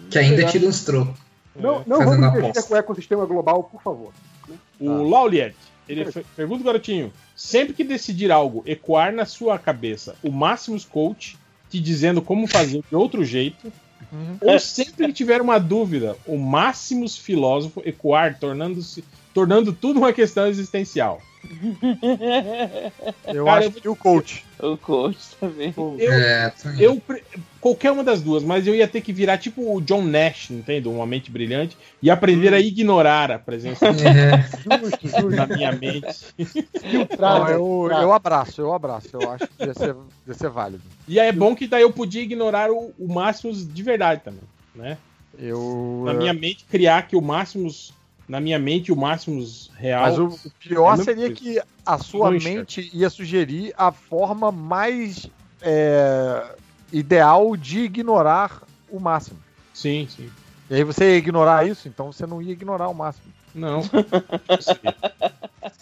Que 0.09 0.17
ainda 0.19 0.43
tira 0.45 0.67
uns 0.67 0.83
trocos. 0.83 1.19
Não, 1.59 1.83
não 1.85 1.97
Fazendo 1.97 2.21
vamos 2.21 2.41
mexer 2.41 2.63
com 2.63 2.73
o 2.73 2.77
ecossistema 2.77 3.25
global, 3.25 3.63
por 3.63 3.81
favor. 3.81 4.11
O 4.79 5.09
Lauliet, 5.09 5.55
ele 5.87 6.11
fe- 6.11 6.25
pergunta, 6.35 6.63
garotinho: 6.63 7.11
sempre 7.35 7.73
que 7.73 7.83
decidir 7.83 8.31
algo, 8.31 8.63
ecoar 8.65 9.13
na 9.13 9.25
sua 9.25 9.59
cabeça 9.59 10.15
o 10.23 10.31
Máximos 10.31 10.85
Coach 10.85 11.37
te 11.69 11.79
dizendo 11.79 12.21
como 12.21 12.47
fazer 12.47 12.83
de 12.89 12.95
outro 12.95 13.23
jeito, 13.23 13.71
ou 14.41 14.59
sempre 14.59 15.07
que 15.07 15.13
tiver 15.13 15.39
uma 15.41 15.59
dúvida, 15.59 16.15
o 16.25 16.37
Máximos 16.37 17.15
Filósofo 17.17 17.81
ecoar, 17.85 18.39
tornando-se 18.39 19.03
tornando 19.33 19.71
tudo 19.71 19.99
uma 19.99 20.11
questão 20.11 20.47
existencial. 20.47 21.21
Eu 23.33 23.45
Cara, 23.45 23.59
acho 23.67 23.71
que 23.71 23.87
o 23.89 23.95
coach. 23.95 24.45
O 24.59 24.77
coach 24.77 25.17
também. 25.39 25.73
Eu, 25.77 26.11
É, 26.13 26.49
também. 26.49 26.81
eu 26.81 26.99
pre- 26.99 27.23
qualquer 27.61 27.91
uma 27.91 28.03
das 28.03 28.21
duas, 28.21 28.43
mas 28.43 28.67
eu 28.67 28.75
ia 28.75 28.87
ter 28.87 29.01
que 29.01 29.13
virar 29.13 29.37
tipo 29.37 29.73
o 29.75 29.79
John 29.81 30.03
Nash, 30.03 30.51
entende? 30.51 30.87
Uma 30.87 31.05
mente 31.05 31.31
brilhante 31.31 31.77
e 32.01 32.09
aprender 32.09 32.53
a 32.53 32.59
ignorar 32.59 33.31
a 33.31 33.39
presença 33.39 33.87
É. 33.87 34.41
Justo, 34.61 35.07
justo. 35.07 35.29
na 35.29 35.47
minha 35.47 35.71
mente. 35.71 36.25
Não, 37.17 37.47
eu, 37.49 37.89
eu 37.91 38.13
abraço, 38.13 38.61
eu 38.61 38.73
abraço. 38.73 39.07
Eu 39.13 39.29
acho 39.31 39.47
que 39.47 39.65
ia 39.65 39.73
ser, 39.73 39.95
ia 40.27 40.33
ser 40.33 40.49
válido. 40.49 40.83
E 41.07 41.19
aí 41.19 41.29
é 41.29 41.33
bom 41.33 41.55
que 41.55 41.67
daí 41.67 41.81
eu 41.83 41.91
podia 41.91 42.21
ignorar 42.21 42.69
o, 42.71 42.93
o 42.99 43.07
Máximos 43.13 43.65
de 43.71 43.83
verdade 43.83 44.21
também, 44.23 44.41
né? 44.75 44.97
Eu. 45.37 46.03
Na 46.05 46.13
minha 46.13 46.33
mente 46.33 46.65
criar 46.69 47.03
que 47.03 47.15
o 47.15 47.21
Máximos 47.21 47.93
na 48.29 48.39
minha 48.39 48.59
mente 48.59 48.91
o 48.91 48.95
Máximos 48.95 49.71
real. 49.75 50.03
Mas 50.03 50.19
o, 50.19 50.51
pior 50.59 50.93
É 50.93 50.97
mesma 50.97 51.03
seria 51.03 51.33
que 51.33 51.59
a 51.83 51.97
sua 51.97 52.29
mente 52.29 52.87
ia 52.93 53.09
sugerir 53.09 53.73
a 53.75 53.91
forma 53.91 54.51
mais 54.51 55.27
é, 55.59 56.55
ideal 56.93 57.57
de 57.57 57.79
ignorar 57.79 58.61
o 58.87 58.99
máximo. 58.99 59.39
Sim, 59.73 60.07
sim. 60.15 60.29
E 60.69 60.75
aí 60.75 60.83
você 60.83 61.13
ia 61.13 61.17
ignorar 61.17 61.67
isso, 61.67 61.87
então 61.87 62.13
você 62.13 62.27
não 62.27 62.39
ia 62.39 62.51
ignorar 62.51 62.87
o 62.87 62.93
máximo. 62.93 63.33
Não. 63.55 63.81
Você 63.81 64.79
ia, 64.83 64.95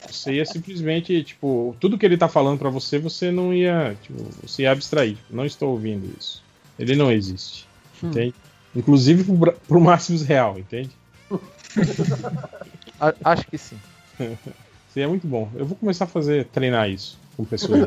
você 0.10 0.34
ia 0.36 0.46
simplesmente, 0.46 1.22
tipo, 1.24 1.76
tudo 1.82 1.98
que 1.98 2.06
ele 2.06 2.16
tá 2.16 2.30
falando 2.30 2.58
pra 2.58 2.70
você, 2.70 2.98
você 2.98 3.30
não 3.30 3.54
ia, 3.54 3.98
tipo, 4.02 4.24
você 4.42 4.62
ia 4.62 4.72
abstrair. 4.72 5.18
Não 5.30 5.46
estou 5.46 5.72
ouvindo 5.72 6.10
isso. 6.18 6.42
Ele 6.80 6.96
não 6.96 7.12
existe. 7.12 7.68
Hum. 8.02 8.08
Entende? 8.08 8.34
Inclusive 8.74 9.26
pro, 9.26 9.52
pro 9.68 9.82
Máximos 9.82 10.22
real, 10.22 10.58
entende? 10.58 10.92
Acho 13.24 13.48
que 13.48 13.58
sim. 13.58 13.80
Isso 14.20 15.00
é 15.00 15.08
muito 15.08 15.28
bom. 15.28 15.50
Eu 15.56 15.66
vou 15.66 15.78
começar 15.78 16.06
a 16.06 16.08
fazer, 16.08 16.46
treinar 16.46 16.90
isso 16.90 17.18
com 17.36 17.46
pessoas. 17.46 17.82
O 17.84 17.86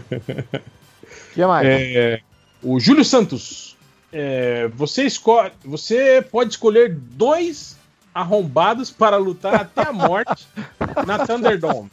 que 1.34 1.46
mais? 1.46 1.66
É, 1.66 2.20
o 2.62 2.80
Júlio 2.80 3.04
Santos. 3.04 3.76
é, 4.12 4.68
você, 4.68 5.04
escolhe, 5.04 5.52
você 5.64 6.22
pode 6.22 6.50
escolher 6.52 6.94
dois 6.94 7.76
arrombados 8.14 8.90
para 8.90 9.18
lutar 9.18 9.54
até 9.56 9.82
a 9.82 9.92
morte 9.92 10.46
na 11.06 11.26
Thunderdome. 11.26 11.90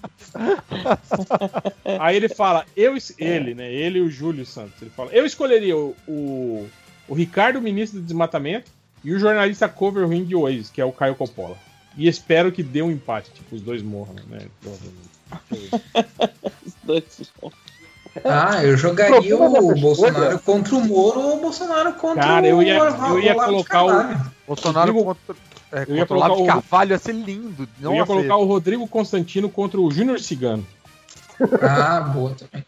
Aí 2.00 2.16
ele 2.16 2.30
fala, 2.30 2.66
eu 2.78 2.96
ele, 3.18 3.53
né? 3.53 3.69
Ele 3.69 4.00
e 4.00 4.02
o 4.02 4.10
Júlio 4.10 4.46
Santos. 4.46 4.82
Ele 4.82 4.90
fala, 4.90 5.12
eu 5.12 5.26
escolheria 5.26 5.76
o, 5.76 5.94
o, 6.08 6.69
o 7.10 7.14
Ricardo, 7.14 7.62
ministro 7.62 8.00
do 8.00 8.06
Desmatamento, 8.06 8.72
e 9.03 9.14
o 9.14 9.19
jornalista 9.19 9.68
cover 9.68 10.08
ring 10.08 10.24
de 10.24 10.36
Oasis, 10.36 10.69
que 10.69 10.80
é 10.82 10.86
o 10.86 10.92
Caio 10.92 11.16
Coppola. 11.16 11.56
E 11.98 12.08
espero 12.08 12.52
que 12.52 12.64
dê 12.64 12.82
um 12.82 12.90
empate, 12.92 13.30
tipo, 13.32 13.56
os 13.56 13.62
dois 13.62 13.84
morram, 13.84 14.16
né? 14.30 14.48
Provavelmente. 14.62 15.14
Os 16.66 16.74
dois. 16.84 17.32
Ah, 18.24 18.64
eu 18.64 18.78
jogaria 18.78 19.36
o 19.36 19.76
Bolsonaro 19.76 20.40
contra 20.40 20.76
o 20.76 20.86
Moro 20.86 21.19
ou 21.19 21.38
o 21.38 21.42
Bolsonaro 21.42 21.94
contra 21.94 22.22
Cara, 22.24 22.48
eu 22.48 22.62
ia, 22.62 22.84
o 22.84 23.08
eu 23.18 23.19
ia 23.19 23.34
colocar 23.34 23.84
o. 23.84 23.88
Carvalho. 23.88 24.32
Bolsonaro 24.48 24.94
Rodrigo- 24.94 25.06
contra, 25.26 25.36
é, 25.72 25.86
eu 25.88 25.96
ia 25.96 26.06
contra 26.06 26.14
o 26.14 26.18
Olavo 26.18 26.34
de 26.34 26.38
colocar 26.38 26.58
o- 26.58 26.62
Carvalho 26.62 26.92
ia 26.92 27.00
ser 27.00 27.14
lindo. 27.14 27.68
Eu 27.82 27.94
ia 27.96 28.06
colocar 28.06 28.36
o 28.38 28.46
Rodrigo 28.46 28.88
Constantino 28.88 29.50
contra 29.50 29.82
o 29.82 29.90
Júnior 29.90 30.19
Cigano. 30.19 30.66
Ah, 31.62 32.02
boa 32.02 32.36
também. 32.36 32.64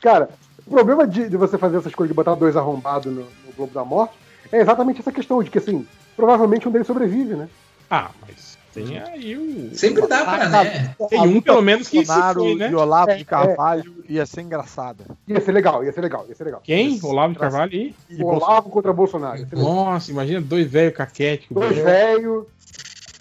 Cara, 0.00 0.28
o 0.66 0.70
problema 0.70 1.06
de, 1.06 1.28
de 1.28 1.36
você 1.36 1.56
fazer 1.56 1.76
essa 1.78 1.88
escolha 1.88 2.08
de 2.08 2.14
botar 2.14 2.34
dois 2.34 2.56
arrombados 2.56 3.12
no, 3.12 3.20
no 3.22 3.52
Globo 3.56 3.72
da 3.72 3.84
Morte 3.84 4.14
é 4.52 4.60
exatamente 4.60 5.00
essa 5.00 5.10
questão 5.10 5.42
de 5.42 5.50
que, 5.50 5.58
assim, 5.58 5.84
provavelmente 6.16 6.68
um 6.68 6.72
deles 6.72 6.86
sobrevive, 6.86 7.34
né? 7.34 7.48
Ah, 7.90 8.10
mas 8.20 8.56
tem 8.72 8.98
aí 8.98 9.36
o. 9.36 9.74
Sempre 9.74 10.06
dá 10.06 10.24
pra, 10.24 10.48
né? 10.48 10.94
Tem 11.10 11.20
um, 11.20 11.40
pelo 11.42 11.60
menos, 11.60 11.88
que 11.88 12.00
se 12.00 12.06
Bolsonaro 12.06 12.40
foi, 12.40 12.54
né? 12.54 12.70
e 12.70 12.74
Olavo 12.74 13.10
É, 13.10 13.16
de 13.16 13.24
Carvalho 13.24 14.04
ia 14.08 14.24
ser 14.24 14.40
engraçada. 14.40 15.04
Ia 15.28 15.40
ser 15.42 15.52
legal, 15.52 15.84
ia 15.84 15.92
ser 15.92 16.00
legal, 16.00 16.24
ia 16.28 16.34
ser 16.34 16.44
legal. 16.44 16.60
Quem? 16.64 16.98
Olavo 17.02 17.34
de 17.34 17.38
Carvalho 17.38 17.74
e. 17.74 17.94
E 18.08 18.22
Olavo 18.24 18.70
contra 18.70 18.90
Bolsonaro. 18.92 19.38
ser 19.46 19.56
legal. 19.56 19.74
Nossa, 19.74 20.10
imagina 20.10 20.40
dois 20.40 20.66
velhos 20.70 20.96
caquéticos. 20.96 21.54
Dois 21.54 21.76
velhos. 21.76 22.46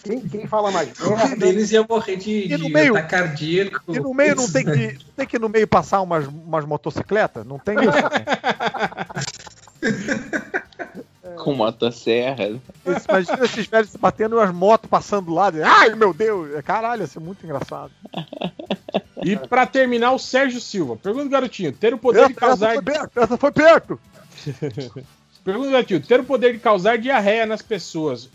Quem, 0.03 0.19
quem 0.22 0.47
fala 0.47 0.72
mais 0.72 0.90
Um 0.99 1.38
deles 1.38 1.72
ia 1.72 1.85
morrer 1.88 2.15
de, 2.15 2.47
de 2.47 2.74
meio- 2.74 2.96
ataque 2.96 3.10
cardíaco. 3.12 3.83
E 3.94 3.99
no 3.99 4.14
meio 4.15 4.35
não 4.35 4.49
tem 4.49 4.64
que, 4.65 4.94
não 4.94 4.99
tem 5.17 5.28
que 5.28 5.38
no 5.38 5.49
meio 5.49 5.67
passar 5.67 6.01
umas, 6.01 6.26
umas 6.28 6.65
motocicletas? 6.65 7.46
Não 7.46 7.60
tem 7.60 7.76
isso? 7.76 7.92
Com 11.43 11.53
motosserra. 11.53 12.59
Imagina 13.09 13.45
esses 13.45 13.65
velhos 13.67 13.90
se 13.90 13.97
batendo 13.97 14.38
e 14.38 14.41
as 14.43 14.53
motos 14.53 14.90
passando 14.90 15.33
lá. 15.33 15.49
de- 15.49 15.61
Ai, 15.61 15.93
meu 15.95 16.13
Deus! 16.13 16.49
Caralho, 16.63 17.01
ia 17.01 17.07
ser 17.07 17.19
muito 17.19 17.43
engraçado. 17.45 17.91
E 19.24 19.35
pra 19.35 19.65
terminar, 19.65 20.11
o 20.11 20.19
Sérgio 20.19 20.59
Silva. 20.61 20.95
Pergunta, 20.97 21.29
garotinho, 21.29 21.72
ter 21.72 21.93
o 21.93 21.97
poder 21.97 22.25
de 22.27 22.31
Essa, 22.31 22.40
causar. 22.40 22.72
essa 22.74 22.81
foi 22.81 22.93
perto, 22.93 23.19
essa 23.19 23.38
foi 23.38 23.51
perto. 23.51 23.99
Pergunta, 25.43 25.72
garotinho, 25.72 26.01
ter 26.01 26.19
o 26.19 26.24
poder 26.24 26.53
de 26.53 26.59
causar 26.59 26.97
diarreia 26.97 27.45
nas 27.45 27.61
pessoas 27.61 28.29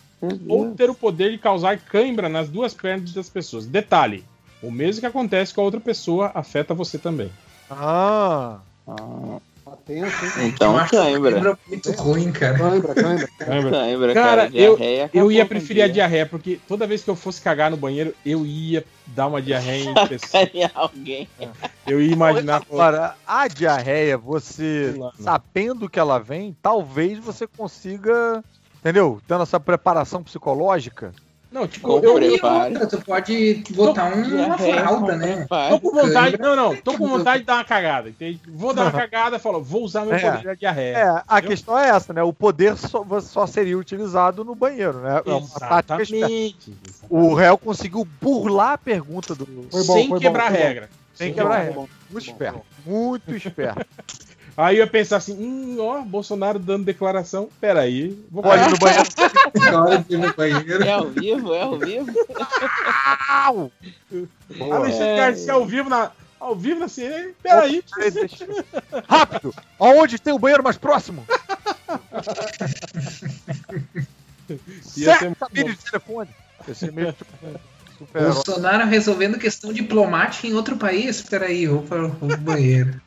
ou 0.49 0.75
ter 0.75 0.89
o 0.91 0.95
poder 0.95 1.31
de 1.31 1.39
causar 1.39 1.79
cãibra 1.79 2.29
nas 2.29 2.49
duas 2.49 2.75
pernas 2.75 3.13
das 3.13 3.29
pessoas. 3.29 3.67
Detalhe: 3.67 4.25
o 4.63 4.71
mesmo 4.71 5.01
que 5.01 5.07
acontece 5.07 5.55
com 5.55 5.61
a 5.61 5.65
outra 5.65 5.79
pessoa 5.81 6.31
afeta 6.35 6.75
você 6.75 6.99
também. 6.99 7.31
Ah. 7.71 8.59
Então, 9.89 10.79
Eu 10.79 10.87
cãibra. 10.89 11.33
cãibra 11.33 11.51
é 11.51 11.69
muito 11.69 11.93
ruim, 11.93 12.33
cara. 12.33 12.59
Cãibra, 12.59 12.95
cãibra. 12.95 13.29
Cãibra. 13.39 13.71
Cãibra, 13.71 14.15
Cara, 14.15 14.43
cara, 14.49 14.57
eu, 14.57 14.77
diarreia 14.77 15.03
eu 15.03 15.07
acabou 15.07 15.33
ia 15.33 15.47
preferir 15.47 15.83
a 15.83 15.87
dia. 15.87 15.95
diarreia, 15.95 16.27
porque 16.27 16.59
toda 16.67 16.87
vez 16.87 17.05
que 17.05 17.11
eu 17.11 17.15
fosse 17.15 17.41
cagar 17.41 17.71
no 17.71 17.77
banheiro, 17.77 18.13
eu 18.25 18.45
ia 18.45 18.85
dar 19.07 19.29
uma 19.29 19.41
diarreia 19.41 19.91
em 19.91 19.95
pessoa. 20.09 20.43
Alguém. 20.75 21.29
Eu 21.87 22.01
ia 22.03 22.13
imaginar. 22.13 22.63
Agora, 22.69 23.15
a 23.27 23.47
diarreia, 23.47 24.19
você 24.19 24.95
sabendo 25.21 25.89
que 25.89 26.01
ela 26.01 26.19
vem, 26.19 26.57
talvez 26.61 27.19
você 27.21 27.47
consiga, 27.47 28.43
entendeu? 28.81 29.21
Tendo 29.29 29.43
essa 29.45 29.61
preparação 29.61 30.23
psicológica. 30.23 31.15
Não, 31.51 31.67
tipo, 31.67 31.87
Com 31.87 31.99
eu, 32.05 32.19
eu, 32.19 32.89
tu 32.89 33.01
pode 33.03 33.63
botar 33.71 34.07
um- 34.07 34.45
uma 34.47 34.59
fralda, 34.59 35.13
com 35.13 35.19
né? 35.19 35.47
tô 35.71 35.81
com 35.81 35.91
vontade. 35.93 36.39
Não, 36.39 36.57
não, 36.57 36.77
tô 36.77 36.99
com 36.99 37.07
vontade 37.09 37.41
de 37.41 37.47
dar 37.47 37.55
uma 37.55 37.65
cagada. 37.65 38.09
entende? 38.09 38.41
Vou 38.49 38.75
dar 38.75 38.83
uma 38.83 38.93
cagada, 38.93 39.39
falo, 39.39 39.63
vou 39.63 39.83
usar 39.85 40.05
meu 40.05 40.15
É. 40.15 40.19
poder 40.31 40.43
da 40.45 40.55
diarreia. 40.55 40.97
É, 40.99 41.23
a 41.27 41.41
questão 41.41 41.79
é 41.79 41.89
essa, 41.89 42.13
né? 42.13 42.23
O 42.23 42.33
poder 42.33 42.77
só, 42.77 43.05
só 43.21 43.47
seria 43.47 43.79
utilizado 43.79 44.45
no 44.45 44.55
banheiro, 44.57 44.99
né? 44.99 45.23
É. 45.25 45.37
Exatamente. 45.39 46.75
O 47.09 47.33
réu 47.35 47.57
conseguiu 47.57 48.07
burlar 48.21 48.73
a 48.73 48.79
pergunta 48.79 49.35
do. 49.35 49.47
Foi 49.71 49.85
bom, 49.85 49.95
Sem 49.95 50.09
foi 50.09 50.19
bom, 50.19 50.19
quebrar 50.19 50.47
a 50.47 50.51
regra. 50.51 50.91
Sem 51.15 51.33
quebrar 51.33 51.55
a 51.61 51.63
regra. 51.63 51.85
Muito 52.11 52.27
esperto. 52.27 52.61
Muito 52.85 53.31
esperto. 53.37 53.87
Aí 54.57 54.77
eu 54.77 54.85
ia 54.85 54.87
pensar 54.87 55.19
assim, 55.19 55.35
hum, 55.35 55.77
ó, 55.81 56.01
Bolsonaro 56.01 56.59
dando 56.59 56.85
declaração. 56.85 57.51
Peraí, 57.61 58.19
vou 58.31 58.43
Pode 58.43 58.63
ir 58.63 58.71
no 58.71 58.79
banheiro. 58.79 59.05
Na 59.55 59.85
hora 59.85 59.99
de 59.99 60.15
ir 60.15 60.19
no 60.19 60.35
banheiro. 60.35 60.83
É 60.83 60.93
ao 60.93 61.09
vivo, 61.09 61.55
é 61.55 61.63
ao 61.63 61.79
vivo. 61.79 62.13
Au! 63.29 63.71
Alexandre 64.73 65.17
Garcia 65.17 65.53
ao 65.53 65.67
vivo 65.67 65.91
na. 65.91 66.11
Ao 66.41 66.55
vivo 66.55 66.81
na 66.81 66.89
CNN. 66.89 67.33
Peraí. 67.43 67.85
Rápido! 69.07 69.55
Aonde 69.79 70.19
tem 70.19 70.33
o 70.33 70.39
banheiro 70.39 70.65
mais 70.65 70.79
próximo? 70.79 71.27
Ia 74.49 75.19
ser 75.19 75.19
Certo, 75.19 75.37
cabine 75.37 75.71
de 75.71 75.79
telefone. 75.79 76.31
Esse 76.69 76.89
é 76.89 76.91
meio 76.91 77.13
tipo. 77.13 77.31
Bolsonaro 78.13 78.87
resolvendo 78.87 79.39
questão 79.39 79.73
diplomática 79.73 80.47
em 80.47 80.55
outro 80.55 80.77
país. 80.77 81.21
Peraí, 81.23 81.67
vou 81.67 81.83
para 81.83 82.07
o 82.07 82.37
banheiro. 82.39 83.01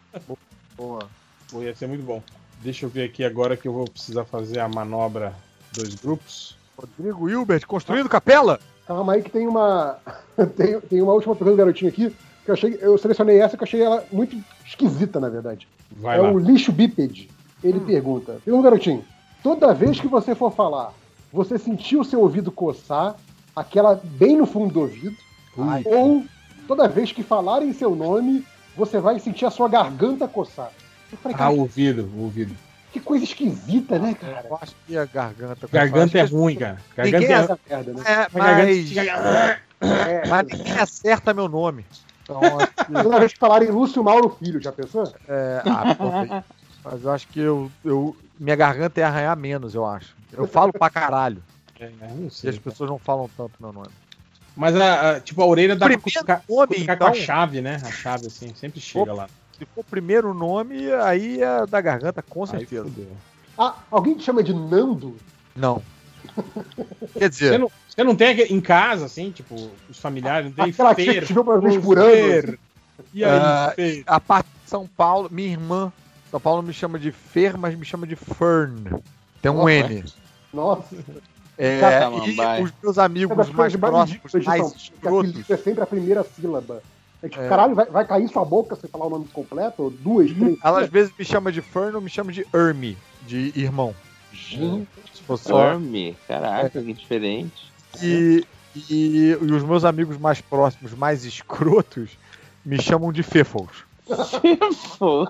Boa. 0.75 1.07
Pô, 1.51 1.61
ia 1.61 1.75
ser 1.75 1.87
muito 1.87 2.03
bom. 2.03 2.21
Deixa 2.61 2.85
eu 2.85 2.89
ver 2.89 3.03
aqui 3.03 3.23
agora 3.23 3.55
que 3.55 3.67
eu 3.67 3.73
vou 3.73 3.85
precisar 3.85 4.25
fazer 4.25 4.59
a 4.59 4.67
manobra 4.67 5.33
dos 5.73 5.95
grupos. 5.95 6.57
Rodrigo 6.77 7.29
Hilbert 7.29 7.65
construindo 7.65 8.09
capela? 8.09 8.59
Calma 8.85 9.13
aí 9.13 9.21
que 9.21 9.29
tem 9.29 9.47
uma. 9.47 9.97
tem, 10.55 10.79
tem 10.81 11.01
uma 11.01 11.13
última 11.13 11.35
pergunta 11.35 11.55
do 11.55 11.57
garotinho 11.57 11.89
aqui. 11.89 12.15
Que 12.43 12.51
eu, 12.51 12.53
achei, 12.53 12.77
eu 12.81 12.97
selecionei 12.97 13.39
essa 13.39 13.55
que 13.55 13.63
eu 13.63 13.67
achei 13.67 13.81
ela 13.81 14.03
muito 14.11 14.37
esquisita, 14.65 15.19
na 15.19 15.29
verdade. 15.29 15.67
Vai 15.91 16.17
é 16.17 16.21
lá. 16.21 16.31
o 16.31 16.39
lixo 16.39 16.71
bípede. 16.71 17.29
Ele 17.63 17.79
pergunta: 17.79 18.39
Pergunta, 18.43 18.63
garotinho. 18.63 19.05
Toda 19.43 19.73
vez 19.73 19.99
que 19.99 20.07
você 20.07 20.35
for 20.35 20.51
falar, 20.51 20.93
você 21.31 21.57
sentiu 21.57 22.01
o 22.01 22.05
seu 22.05 22.21
ouvido 22.21 22.51
coçar, 22.51 23.15
aquela 23.55 23.99
bem 24.03 24.37
no 24.37 24.45
fundo 24.45 24.73
do 24.73 24.81
ouvido, 24.81 25.15
Ai, 25.57 25.83
ou 25.85 26.25
toda 26.67 26.87
vez 26.87 27.11
que 27.11 27.23
falarem 27.23 27.71
seu 27.73 27.95
nome, 27.95 28.45
você 28.75 28.99
vai 28.99 29.19
sentir 29.19 29.45
a 29.45 29.51
sua 29.51 29.69
garganta 29.69 30.27
coçar. 30.27 30.71
Falei, 31.17 31.35
Ah, 31.35 31.37
cara, 31.39 31.51
o 31.51 31.59
ouvido, 31.59 32.09
o 32.15 32.23
ouvido. 32.23 32.55
que 32.91 32.99
coisa 32.99 33.23
esquisita, 33.23 33.97
né, 33.99 34.13
cara? 34.13 34.47
Eu 34.47 34.57
acho 34.61 34.75
que 34.85 34.97
a 34.97 35.05
garganta. 35.05 35.67
Garganta 35.71 36.17
é 36.17 36.23
ruim, 36.23 36.55
cara. 36.55 36.79
Garganta 36.95 37.19
Ninguém 37.19 37.35
é. 37.35 37.39
Essa 37.39 37.59
merda, 37.69 37.93
né? 37.93 38.03
É, 38.05 38.27
Mas 38.31 38.43
garganta 38.43 38.71
É, 40.09 40.27
mas 40.27 40.47
ninguém 40.47 40.73
acerta 40.77 41.33
meu 41.33 41.47
nome. 41.47 41.85
Então, 42.23 42.59
acho 42.59 42.71
que, 42.85 43.19
vez 43.19 43.33
que 43.33 43.39
falarem 43.39 43.71
Lúcio 43.71 44.03
Mauro 44.03 44.29
Filho, 44.29 44.61
já 44.61 44.71
pensou? 44.71 45.11
é, 45.27 45.63
ah, 45.65 45.95
pô, 45.95 46.11
mas 46.83 47.03
eu 47.03 47.11
acho 47.11 47.27
que 47.27 47.39
eu, 47.39 47.71
eu, 47.83 48.15
minha 48.39 48.55
garganta 48.55 49.01
é 49.01 49.03
arranhar 49.03 49.35
menos, 49.35 49.73
eu 49.73 49.85
acho. 49.85 50.15
Eu 50.31 50.45
falo 50.45 50.71
pra 50.71 50.89
caralho. 50.89 51.41
É, 51.79 51.89
não 51.89 52.27
E 52.27 52.31
sei. 52.31 52.49
as 52.51 52.59
pessoas 52.59 52.89
não 52.89 52.99
falam 52.99 53.27
tanto 53.35 53.53
meu 53.59 53.73
nome. 53.73 53.89
Mas 54.55 54.75
a, 54.75 55.11
a- 55.11 55.19
tipo, 55.19 55.41
a 55.41 55.45
orelha 55.45 55.75
dá 55.75 55.87
pra 55.87 55.97
Primeiro 55.97 56.11
colocar, 56.25 56.43
nome, 56.47 56.67
colocar 56.75 56.93
então. 56.95 57.07
com 57.07 57.13
a 57.13 57.13
chave, 57.13 57.61
né? 57.61 57.81
A 57.83 57.89
chave, 57.91 58.27
assim, 58.27 58.53
sempre 58.53 58.79
chega 58.79 59.13
lá. 59.13 59.27
Se 59.59 59.65
for 59.65 59.81
o 59.81 59.83
primeiro 59.83 60.33
nome, 60.33 60.91
aí 60.93 61.41
é 61.41 61.65
da 61.65 61.81
garganta, 61.81 62.21
com 62.23 62.45
certeza. 62.45 62.89
Ah, 63.57 63.75
alguém 63.91 64.15
te 64.15 64.23
chama 64.23 64.41
de 64.41 64.53
Nando? 64.53 65.17
Não. 65.55 65.81
Quer 67.17 67.29
dizer, 67.29 67.49
Você 67.49 67.57
não, 67.57 67.71
você 67.87 68.03
não 68.03 68.15
tem 68.15 68.39
em 68.53 68.61
casa, 68.61 69.05
assim, 69.05 69.31
tipo, 69.31 69.69
os 69.89 69.99
familiares, 69.99 70.45
não 70.47 70.53
tem 70.53 70.71
Aquela 70.71 70.95
tia 70.95 71.05
que 71.05 71.11
feira. 71.11 71.25
te 71.25 71.37
uma 71.37 71.59
vez 71.59 71.77
por 71.77 71.97
ano. 71.99 72.57
E 73.13 73.23
aí, 73.23 73.75
Fer? 73.75 74.03
a 74.07 74.19
parte 74.19 74.47
de 74.63 74.69
São 74.69 74.87
Paulo, 74.87 75.29
minha 75.31 75.49
irmã, 75.49 75.91
São 76.31 76.39
Paulo 76.39 76.61
me 76.61 76.73
chama 76.73 76.97
de 76.97 77.11
Fer, 77.11 77.57
mas 77.57 77.75
me 77.75 77.85
chama 77.85 78.07
de 78.07 78.15
Fern. 78.15 79.01
Tem 79.41 79.51
um 79.51 79.55
Nossa. 79.55 79.69
N. 79.71 80.03
Nossa. 80.53 80.95
É, 81.57 81.81
e 82.25 82.63
os 82.63 82.71
meus 82.81 82.97
É 82.97 83.01
amigos 83.01 83.35
das 83.35 83.49
mais 83.49 83.75
próximos, 83.75 84.45
mais 84.45 84.61
apelido 84.61 84.75
escrotos. 84.77 85.49
é 85.49 85.57
sempre 85.57 85.83
a 85.83 85.85
primeira 85.85 86.23
sílaba. 86.23 86.81
É 87.21 87.27
tipo, 87.29 87.41
É. 87.41 87.49
caralho, 87.49 87.75
vai, 87.75 87.85
vai 87.85 88.05
cair 88.05 88.27
sua 88.29 88.45
boca 88.45 88.75
se 88.75 88.87
falar 88.87 89.07
o 89.07 89.09
nome 89.09 89.27
completo? 89.27 89.83
Ou 89.83 89.89
duas, 89.89 90.31
três? 90.31 90.57
Ela 90.63 90.81
às 90.81 90.89
vezes 90.89 91.13
me 91.17 91.25
chama 91.25 91.51
de 91.51 91.61
Fern 91.61 91.95
ou 91.95 92.01
me 92.01 92.09
chama 92.09 92.31
de 92.31 92.45
Ermi, 92.53 92.97
de 93.27 93.51
irmão. 93.55 93.93
Gente, 94.31 94.87
só. 95.37 95.69
Dorme. 95.69 96.15
Caraca, 96.27 96.81
que 96.81 96.93
diferente. 96.93 97.71
E, 98.01 98.45
e, 98.89 99.29
e 99.31 99.35
os 99.35 99.63
meus 99.63 99.83
amigos 99.83 100.17
mais 100.17 100.39
próximos, 100.39 100.93
mais 100.93 101.25
escrotos, 101.25 102.11
me 102.65 102.81
chamam 102.81 103.11
de 103.11 103.23
Fefos. 103.23 103.83
Pô, 104.97 105.27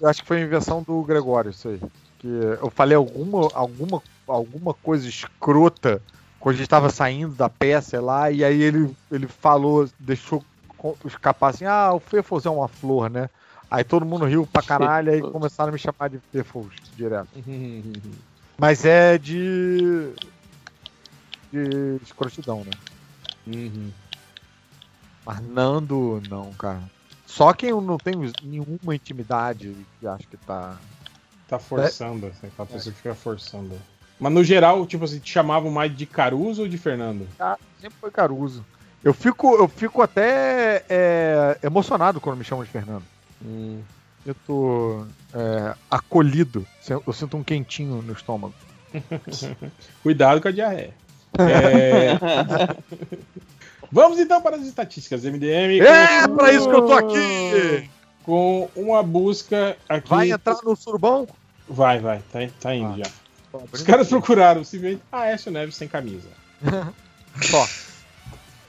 Eu 0.00 0.08
acho 0.08 0.22
que 0.22 0.28
foi 0.28 0.38
a 0.38 0.44
invenção 0.44 0.82
do 0.82 1.02
Gregório, 1.02 1.50
isso 1.50 1.68
aí. 1.68 1.80
Que 2.18 2.28
eu 2.60 2.70
falei 2.70 2.96
alguma, 2.96 3.48
alguma, 3.54 4.02
alguma 4.26 4.74
coisa 4.74 5.08
escrota 5.08 6.00
quando 6.42 6.56
a 6.56 6.58
gente 6.58 6.68
tava 6.68 6.90
saindo 6.90 7.36
da 7.36 7.48
peça 7.48 8.00
lá, 8.00 8.28
e 8.28 8.44
aí 8.44 8.60
ele, 8.60 8.92
ele 9.12 9.28
falou, 9.28 9.88
deixou 9.96 10.44
escapar 11.04 11.50
assim, 11.50 11.64
ah, 11.64 11.92
o 11.94 12.00
Fefos 12.00 12.44
é 12.44 12.50
uma 12.50 12.66
flor, 12.66 13.08
né? 13.08 13.30
Aí 13.70 13.84
todo 13.84 14.04
mundo 14.04 14.24
riu 14.24 14.44
pra 14.44 14.60
caralho, 14.60 15.12
aí 15.12 15.20
começaram 15.20 15.68
a 15.70 15.72
me 15.72 15.78
chamar 15.78 16.10
de 16.10 16.18
Fefos 16.32 16.74
direto. 16.96 17.28
Mas 18.58 18.84
é 18.84 19.16
de. 19.18 20.12
de 21.52 22.00
escrotidão, 22.02 22.64
né? 22.64 22.72
Uhum. 23.46 23.92
Mas 25.24 25.40
Nando, 25.46 26.20
não, 26.28 26.52
cara. 26.54 26.82
Só 27.24 27.52
quem 27.52 27.70
eu 27.70 27.80
não 27.80 27.98
tenho 27.98 28.32
nenhuma 28.42 28.96
intimidade 28.96 29.76
que 30.00 30.08
acho 30.08 30.26
que 30.26 30.36
tá. 30.36 30.76
Tá 31.46 31.58
forçando, 31.60 32.26
assim, 32.26 32.48
aquela 32.48 32.66
pessoa 32.66 32.92
que 32.92 32.98
fica 32.98 33.14
forçando. 33.14 33.80
Mas 34.22 34.32
no 34.32 34.44
geral, 34.44 34.86
tipo 34.86 35.04
assim, 35.04 35.18
te 35.18 35.32
chamavam 35.32 35.68
mais 35.68 35.94
de 35.96 36.06
Caruso 36.06 36.62
ou 36.62 36.68
de 36.68 36.78
Fernando? 36.78 37.26
Ah, 37.40 37.58
sempre 37.80 37.96
foi 38.00 38.08
Caruso. 38.08 38.64
Eu 39.02 39.12
fico, 39.12 39.56
eu 39.56 39.66
fico 39.66 40.00
até 40.00 40.84
é, 40.88 41.58
emocionado 41.60 42.20
quando 42.20 42.38
me 42.38 42.44
chamam 42.44 42.64
de 42.64 42.70
Fernando. 42.70 43.02
Eu 44.24 44.36
tô 44.46 45.04
é, 45.34 45.74
acolhido. 45.90 46.64
Eu 46.88 47.12
sinto 47.12 47.36
um 47.36 47.42
quentinho 47.42 48.00
no 48.00 48.12
estômago. 48.12 48.54
Cuidado 50.04 50.40
com 50.40 50.46
a 50.46 50.52
diarreia. 50.52 50.94
É... 51.36 52.16
Vamos 53.90 54.20
então 54.20 54.40
para 54.40 54.54
as 54.54 54.62
estatísticas 54.62 55.24
MDM. 55.24 55.80
É 55.80 56.28
pra 56.28 56.52
isso 56.52 56.68
que 56.68 56.76
eu 56.76 56.86
tô 56.86 56.92
aqui! 56.92 57.90
Com 58.22 58.70
uma 58.76 59.02
busca 59.02 59.76
aqui. 59.88 60.08
Vai 60.08 60.30
entrar 60.30 60.58
no 60.62 60.76
surubão? 60.76 61.26
Vai, 61.68 61.98
vai, 61.98 62.22
tá, 62.30 62.38
tá 62.60 62.72
indo 62.72 62.92
Ah. 62.92 62.98
já. 62.98 63.21
Ó, 63.52 63.60
Os 63.70 63.82
caras 63.82 64.08
procuraram 64.08 64.64
simplesmente 64.64 65.02
Aécio 65.10 65.50
Neves 65.50 65.76
sem 65.76 65.88
camisa. 65.88 66.28
Só. 67.42 67.68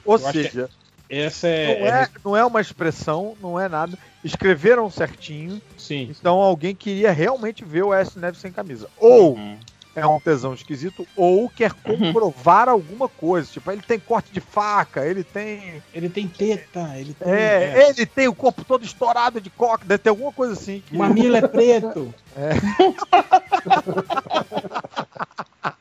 Ou 0.05 0.15
Eu 0.15 0.31
seja, 0.31 0.69
Essa 1.09 1.47
não, 1.47 1.53
é. 1.53 2.03
é, 2.03 2.09
não 2.25 2.37
é 2.37 2.45
uma 2.45 2.59
expressão, 2.61 3.37
não 3.41 3.59
é 3.59 3.69
nada. 3.69 3.97
Escreveram 4.23 4.89
certinho. 4.89 5.61
Sim. 5.77 6.09
Então 6.09 6.37
alguém 6.39 6.75
queria 6.75 7.11
realmente 7.11 7.63
ver 7.63 7.83
o 7.83 7.93
S 7.93 8.17
Neves 8.17 8.39
sem 8.39 8.51
camisa. 8.51 8.89
Ou 8.97 9.35
Uhum. 9.35 9.57
É 9.95 10.05
um 10.05 10.19
tesão 10.19 10.53
esquisito, 10.53 11.07
ou 11.15 11.49
quer 11.49 11.73
comprovar 11.73 12.67
alguma 12.67 13.07
coisa. 13.07 13.49
Tipo, 13.51 13.71
ele 13.71 13.81
tem 13.81 13.99
corte 13.99 14.31
de 14.31 14.39
faca, 14.39 15.05
ele 15.05 15.23
tem. 15.23 15.81
Ele 15.93 16.09
tem 16.09 16.27
teta, 16.27 16.97
ele 16.97 17.13
tem. 17.13 17.31
É, 17.31 17.89
ele 17.89 18.05
tem 18.05 18.27
o 18.27 18.35
corpo 18.35 18.63
todo 18.63 18.83
estourado 18.83 19.39
de 19.39 19.49
coca, 19.49 19.85
deve 19.85 20.03
ter 20.03 20.09
alguma 20.09 20.31
coisa 20.31 20.53
assim. 20.53 20.83
Que... 20.85 20.95
O 20.95 20.99
mamilo 20.99 21.35
é 21.35 21.47
preto. 21.47 22.13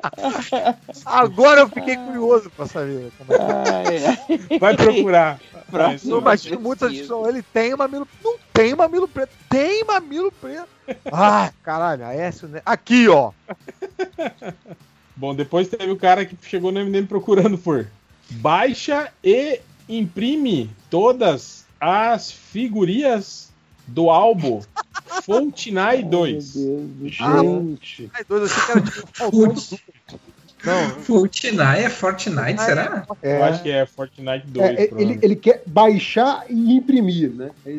Agora 1.06 1.60
eu 1.60 1.68
fiquei 1.68 1.97
curioso 1.97 2.51
pra 2.51 2.67
saber 2.67 3.10
como 3.18 3.33
é 3.33 3.38
ai. 3.40 4.58
Vai 4.58 4.76
procurar. 4.76 5.40
Próxima 5.70 6.15
Eu 6.15 6.20
imagino 6.20 6.60
muitas 6.60 6.92
discussões. 6.92 7.28
Ele 7.28 7.42
tem 7.42 7.74
mamilo. 7.76 8.06
Não 8.22 8.36
tem 8.52 8.74
mamilo 8.74 9.08
preto. 9.08 9.33
Tem 9.49 9.85
mamilo 9.85 10.33
preto. 10.33 10.68
Ah, 11.10 11.52
caralho, 11.62 12.04
a 12.04 12.15
S. 12.15 12.47
né? 12.47 12.60
Aqui, 12.67 13.08
ó. 13.08 13.33
Bom, 15.17 15.35
depois 15.35 15.68
teve 15.68 15.90
o 15.90 15.97
cara 15.97 16.24
que 16.24 16.36
chegou 16.42 16.72
no 16.72 16.85
MDM 16.85 17.06
procurando 17.06 17.56
por 17.56 17.86
baixa 18.31 19.12
e 19.22 19.60
imprime 19.88 20.70
todas 20.90 21.65
as 21.81 22.31
figurias 22.31 23.51
do 23.86 24.10
álbum 24.10 24.60
Fortnite 25.24 26.04
2. 26.04 26.54
Gente. 27.02 28.10
Tipo, 30.62 30.70
Não. 30.70 30.90
Fortnite 30.90 31.58
é 31.60 31.88
Fortnite, 31.90 32.62
será? 32.62 33.04
É. 33.20 33.38
Eu 33.38 33.44
acho 33.44 33.62
que 33.65 33.70
é 33.70 33.84
Fortnite 33.84 34.47
2. 34.47 34.70
É, 34.78 34.82
é, 34.84 34.90
ele, 34.97 35.18
ele 35.20 35.34
quer 35.34 35.60
baixar 35.66 36.44
e 36.48 36.74
imprimir, 36.74 37.31
né? 37.31 37.50
É 37.66 37.72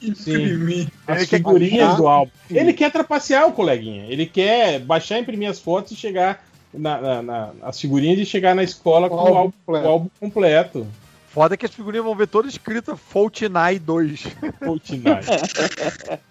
isso. 0.00 0.22
Sim. 0.22 0.88
As 1.06 1.18
Ele 1.18 1.26
figurinhas 1.26 1.80
baixar- 1.82 1.96
do 1.98 2.08
álbum. 2.08 2.32
Ele 2.50 2.72
quer 2.72 2.90
trapacear 2.90 3.46
o 3.46 3.52
coleguinha. 3.52 4.06
Ele 4.08 4.24
quer 4.24 4.80
baixar, 4.80 5.18
imprimir 5.18 5.50
as 5.50 5.58
fotos 5.58 5.92
e 5.92 5.96
chegar 5.96 6.42
na, 6.72 6.98
na- 7.00 7.22
na- 7.22 7.50
as 7.62 7.78
figurinhas 7.78 8.18
e 8.18 8.24
chegar 8.24 8.54
na 8.54 8.62
escola 8.62 9.10
com 9.10 9.16
o 9.16 9.18
álbum 9.18 9.34
álbum, 9.38 9.52
o 9.66 9.76
álbum 9.88 10.08
completo. 10.18 10.86
Foda 11.32 11.56
que 11.56 11.64
as 11.64 11.72
figurinhas 11.72 12.04
vão 12.04 12.16
ver 12.16 12.26
todas 12.26 12.52
escritas 12.52 12.98
Fortnite 12.98 13.78
2. 13.78 14.22
Fortnite. 14.64 15.26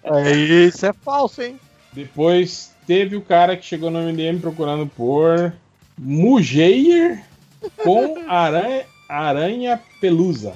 É, 0.02 0.32
isso 0.66 0.84
é 0.84 0.92
falso, 0.92 1.40
hein? 1.40 1.58
Depois 1.92 2.72
teve 2.86 3.16
o 3.16 3.22
cara 3.22 3.56
que 3.56 3.64
chegou 3.64 3.90
no 3.90 4.00
MDM 4.00 4.40
procurando 4.40 4.86
por 4.86 5.52
Mugeir 5.96 7.22
com 7.76 8.24
aranha, 8.28 8.84
aranha 9.08 9.80
pelusa. 10.00 10.54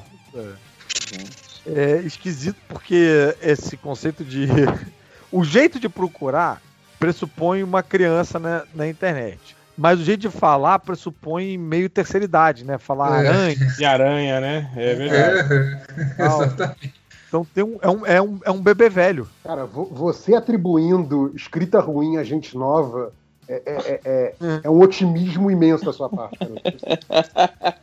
É 1.67 2.01
esquisito 2.05 2.57
porque 2.69 3.35
esse 3.41 3.77
conceito 3.77 4.25
de. 4.25 4.47
O 5.33 5.43
jeito 5.43 5.81
de 5.81 5.89
procurar 5.89 6.63
pressupõe 6.97 7.65
uma 7.65 7.83
criança 7.83 8.39
na, 8.39 8.63
na 8.73 8.87
internet. 8.87 9.57
Mas 9.77 9.99
o 10.01 10.05
jeito 10.05 10.21
de 10.21 10.31
falar 10.31 10.79
pressupõe 10.79 11.59
meio 11.59 11.91
terceira 11.91 12.25
idade, 12.25 12.65
né? 12.65 12.79
Falar 12.79 13.25
É. 13.25 13.29
aranha. 13.29 13.57
De 13.77 13.85
aranha, 13.85 14.41
né? 14.41 14.71
É 14.77 14.95
verdade. 14.95 15.83
Exatamente. 16.19 16.95
Então 17.29 17.45
tem 17.53 17.65
um, 17.65 17.79
é, 17.83 17.89
um, 17.91 18.07
é, 18.07 18.23
um, 18.23 18.39
é 18.45 18.51
um 18.53 18.63
bebê 18.63 18.89
velho. 18.89 19.27
Cara, 19.43 19.65
vo- 19.67 19.87
você 19.91 20.37
atribuindo 20.37 21.33
escrita 21.35 21.81
ruim 21.81 22.17
a 22.17 22.23
gente 22.23 22.57
nova 22.57 23.13
é, 23.49 23.55
é, 23.67 23.75
é, 23.77 24.01
é- 24.05 24.35
é 24.63 24.71
um 24.71 24.79
otimismo 24.81 25.51
imenso 25.51 25.85
da 25.85 25.93
sua 25.93 26.09
parte. 26.09 26.39
cara. 26.39 27.75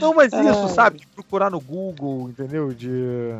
Não, 0.00 0.14
mas 0.14 0.32
isso, 0.32 0.68
sabe? 0.68 0.98
De 0.98 1.06
procurar 1.06 1.50
no 1.50 1.58
Google, 1.60 2.28
entendeu? 2.28 2.72
De. 2.74 3.34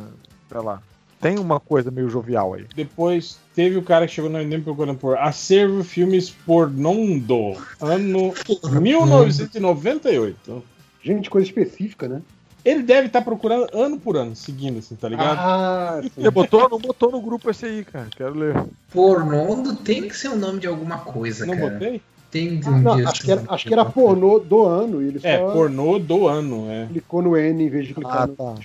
Sei 0.49 0.59
lá. 0.61 0.81
Tem 1.23 1.39
uma 1.39 1.59
coisa 1.59 1.89
meio 1.89 2.09
jovial 2.09 2.53
aí. 2.53 2.65
Depois 2.75 3.39
teve 3.55 3.77
o 3.77 3.81
cara 3.81 4.05
que 4.05 4.13
chegou 4.13 4.29
no 4.29 4.37
MDM 4.37 4.61
procurando 4.61 4.97
por 4.97 5.17
Acervo 5.17 5.83
Filmes 5.83 6.29
Pornondo, 6.29 7.57
ano 7.81 8.33
1998. 8.81 10.63
Gente, 11.03 11.29
coisa 11.29 11.47
específica, 11.47 12.07
né? 12.07 12.21
Ele 12.63 12.81
deve 12.81 13.07
estar 13.07 13.21
procurando 13.21 13.67
ano 13.73 13.99
por 13.99 14.15
ano, 14.15 14.35
seguindo, 14.37 14.79
assim, 14.79 14.95
tá 14.95 15.09
ligado? 15.09 15.37
Ah, 15.37 15.99
sim. 16.01 16.09
Você 16.15 16.31
botou, 16.31 16.69
não 16.69 16.79
botou 16.79 17.11
no 17.11 17.19
grupo 17.21 17.49
esse 17.49 17.65
aí, 17.65 17.83
cara. 17.83 18.07
Quero 18.15 18.35
ler. 18.35 18.55
Pornondo 18.91 19.75
tem 19.75 20.07
que 20.07 20.15
ser 20.15 20.29
o 20.29 20.35
nome 20.37 20.59
de 20.61 20.67
alguma 20.67 20.99
coisa, 20.99 21.45
Não 21.45 21.55
cara. 21.57 21.69
botei? 21.71 22.01
Tem 22.31 22.57
de 22.59 22.67
Ah, 22.67 22.71
um 22.71 22.81
não, 22.81 23.07
acho, 23.07 23.21
que 23.21 23.31
era, 23.31 23.43
acho 23.49 23.67
que 23.67 23.73
era 23.73 23.85
pornô 23.85 24.39
do 24.39 24.65
ano 24.65 25.01
e 25.03 25.07
ele 25.09 25.19
só 25.19 25.27
É, 25.27 25.37
pornô 25.37 25.99
do 25.99 26.27
ano, 26.27 26.67
é. 26.69 26.87
clicou 26.87 27.21
no 27.21 27.35
N 27.37 27.63
em 27.65 27.69
vez 27.69 27.85
de 27.87 27.93
clicar 27.93 28.23
Ah, 28.23 28.27
no 28.27 28.35
tá. 28.35 28.55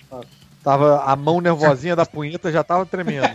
Tava, 0.69 1.03
a 1.03 1.17
mão 1.17 1.41
nervosinha 1.41 1.97
da 1.97 2.05
punheta 2.05 2.53
já 2.53 2.63
tava 2.63 2.85
tremendo. 2.85 3.27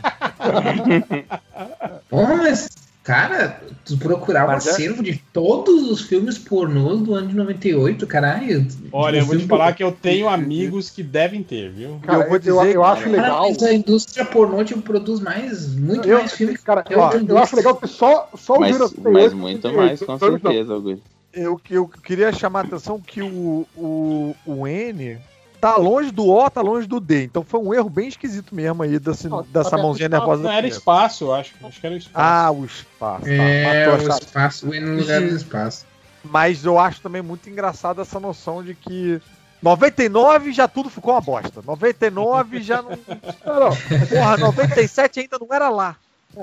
Mas, 2.11 2.69
cara, 3.03 3.59
tu 3.83 3.97
procurar 3.97 4.45
o 4.45 4.47
Mas 4.49 4.67
é- 4.67 4.69
acervo 4.69 5.01
de 5.01 5.17
todos 5.33 5.89
os 5.89 6.01
filmes 6.01 6.37
pornôs 6.37 7.01
do 7.01 7.15
ano 7.15 7.29
de 7.29 7.35
98, 7.35 8.05
caralho. 8.05 8.67
Olha, 8.91 9.17
eu 9.17 9.25
vou 9.25 9.35
te 9.35 9.47
falar 9.47 9.73
que 9.73 9.83
eu 9.83 9.91
tenho 9.91 10.29
amigos 10.29 10.91
que 10.91 11.01
devem 11.01 11.41
ter, 11.41 11.71
viu? 11.71 11.99
Cara, 12.03 12.19
eu 12.19 12.27
vou 12.27 12.35
eu, 12.35 12.39
dizer 12.39 12.75
eu 12.75 12.83
acho 12.83 13.03
que- 13.03 13.09
Cara, 13.09 13.23
legal. 13.23 13.49
mas 13.49 13.63
a 13.63 13.73
indústria 13.73 14.25
pornô 14.25 14.63
tipo, 14.63 14.83
produz 14.83 15.19
mais, 15.19 15.73
muito 15.73 16.07
Eu, 16.07 16.19
mais 16.19 16.33
filmes 16.33 16.61
cara, 16.61 16.83
que 16.83 16.93
eu, 16.93 17.01
outra 17.01 17.19
eu 17.27 17.37
acho 17.39 17.55
legal 17.55 17.75
que 17.77 17.87
só, 17.87 18.29
só 18.37 18.57
o 18.57 18.59
Mas, 18.59 18.75
Jurassic 18.75 19.01
mas 19.01 19.11
World 19.15 19.35
muito 19.37 19.67
98, 19.71 19.75
mais, 19.75 19.99
com 20.03 20.19
certeza, 20.19 20.73
Augusto. 20.75 21.01
Eu, 21.33 21.59
eu 21.71 21.87
queria 21.87 22.31
chamar 22.31 22.59
a 22.59 22.67
atenção 22.67 23.01
que 23.01 23.23
o, 23.23 23.65
o, 23.75 24.35
o 24.45 24.67
N 24.67 25.17
tá 25.63 25.77
longe 25.77 26.11
do 26.11 26.27
O, 26.27 26.49
tá 26.49 26.61
longe 26.61 26.85
do 26.87 26.99
D. 26.99 27.23
Então 27.23 27.43
foi 27.43 27.59
um 27.59 27.73
erro 27.73 27.89
bem 27.89 28.07
esquisito 28.07 28.53
mesmo 28.53 28.83
aí 28.83 28.99
desse, 28.99 29.29
Não, 29.29 29.43
dessa 29.43 29.77
mãozinha 29.77 30.09
perto- 30.09 30.21
nervosa. 30.21 30.43
Não 30.43 30.51
era 30.51 30.67
espaço, 30.67 31.23
eu 31.25 31.33
acho. 31.33 31.53
Acho 31.63 31.79
que 31.79 31.87
era 31.87 31.95
espaço. 31.95 32.15
Ah, 32.15 32.51
o 32.51 32.65
espaço. 32.65 33.23
tá. 33.25 33.31
É, 33.31 33.87
o 33.89 33.99
chave. 34.01 34.23
espaço, 34.25 34.67
o 34.69 34.73
N 34.73 34.85
no 34.85 34.99
lugar 34.99 35.21
do 35.21 35.35
espaço. 35.35 35.85
Mas 36.23 36.63
eu 36.65 36.77
acho 36.79 37.01
também 37.01 37.21
muito 37.21 37.49
engraçado 37.49 38.01
essa 38.01 38.19
noção 38.19 38.63
de 38.63 38.73
que 38.75 39.21
99 39.61 40.51
já 40.51 40.67
tudo 40.67 40.89
ficou 40.89 41.13
uma 41.13 41.21
bosta. 41.21 41.61
99 41.65 42.61
já 42.61 42.81
não. 42.81 42.91
Não, 43.45 43.59
não. 43.69 44.07
Porra, 44.09 44.37
97 44.37 45.19
ainda 45.21 45.37
não 45.39 45.47
era 45.53 45.69
lá. 45.69 45.95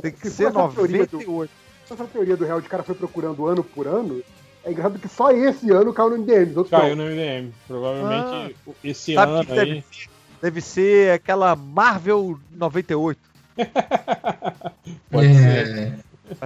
Tem 0.03 0.13
que 0.13 0.29
Se 0.29 0.37
ser 0.37 0.53
for 0.53 0.65
essa 0.67 0.75
teoria 0.75 1.07
do- 1.07 1.17
98. 1.19 1.51
Essa 1.91 2.05
teoria 2.05 2.37
do 2.37 2.45
real 2.45 2.61
de 2.61 2.69
cara 2.69 2.83
foi 2.83 2.95
procurando 2.95 3.47
ano 3.47 3.65
por 3.65 3.87
ano. 3.87 4.23
É 4.65 4.71
engraçado 4.73 4.99
que 4.99 5.09
só 5.09 5.31
esse 5.31 5.71
ano 5.71 5.93
caiu 5.93 6.11
no 6.11 6.19
MDM. 6.19 6.65
Caiu 6.71 6.95
não. 6.97 7.05
no 7.07 7.11
MDM. 7.11 7.51
Provavelmente 7.67 8.57
esse 8.85 9.15
Sabe 9.15 9.33
o 9.33 9.35
ano 9.37 9.45
que, 9.45 9.51
que 9.51 9.55
deve 9.59 9.71
aí. 9.73 9.85
ser? 9.91 10.11
Deve 10.43 10.61
ser 10.61 11.13
aquela 11.13 11.55
Marvel 11.57 12.39
98. 12.53 13.19
Pode 15.11 15.27
É, 15.29 15.93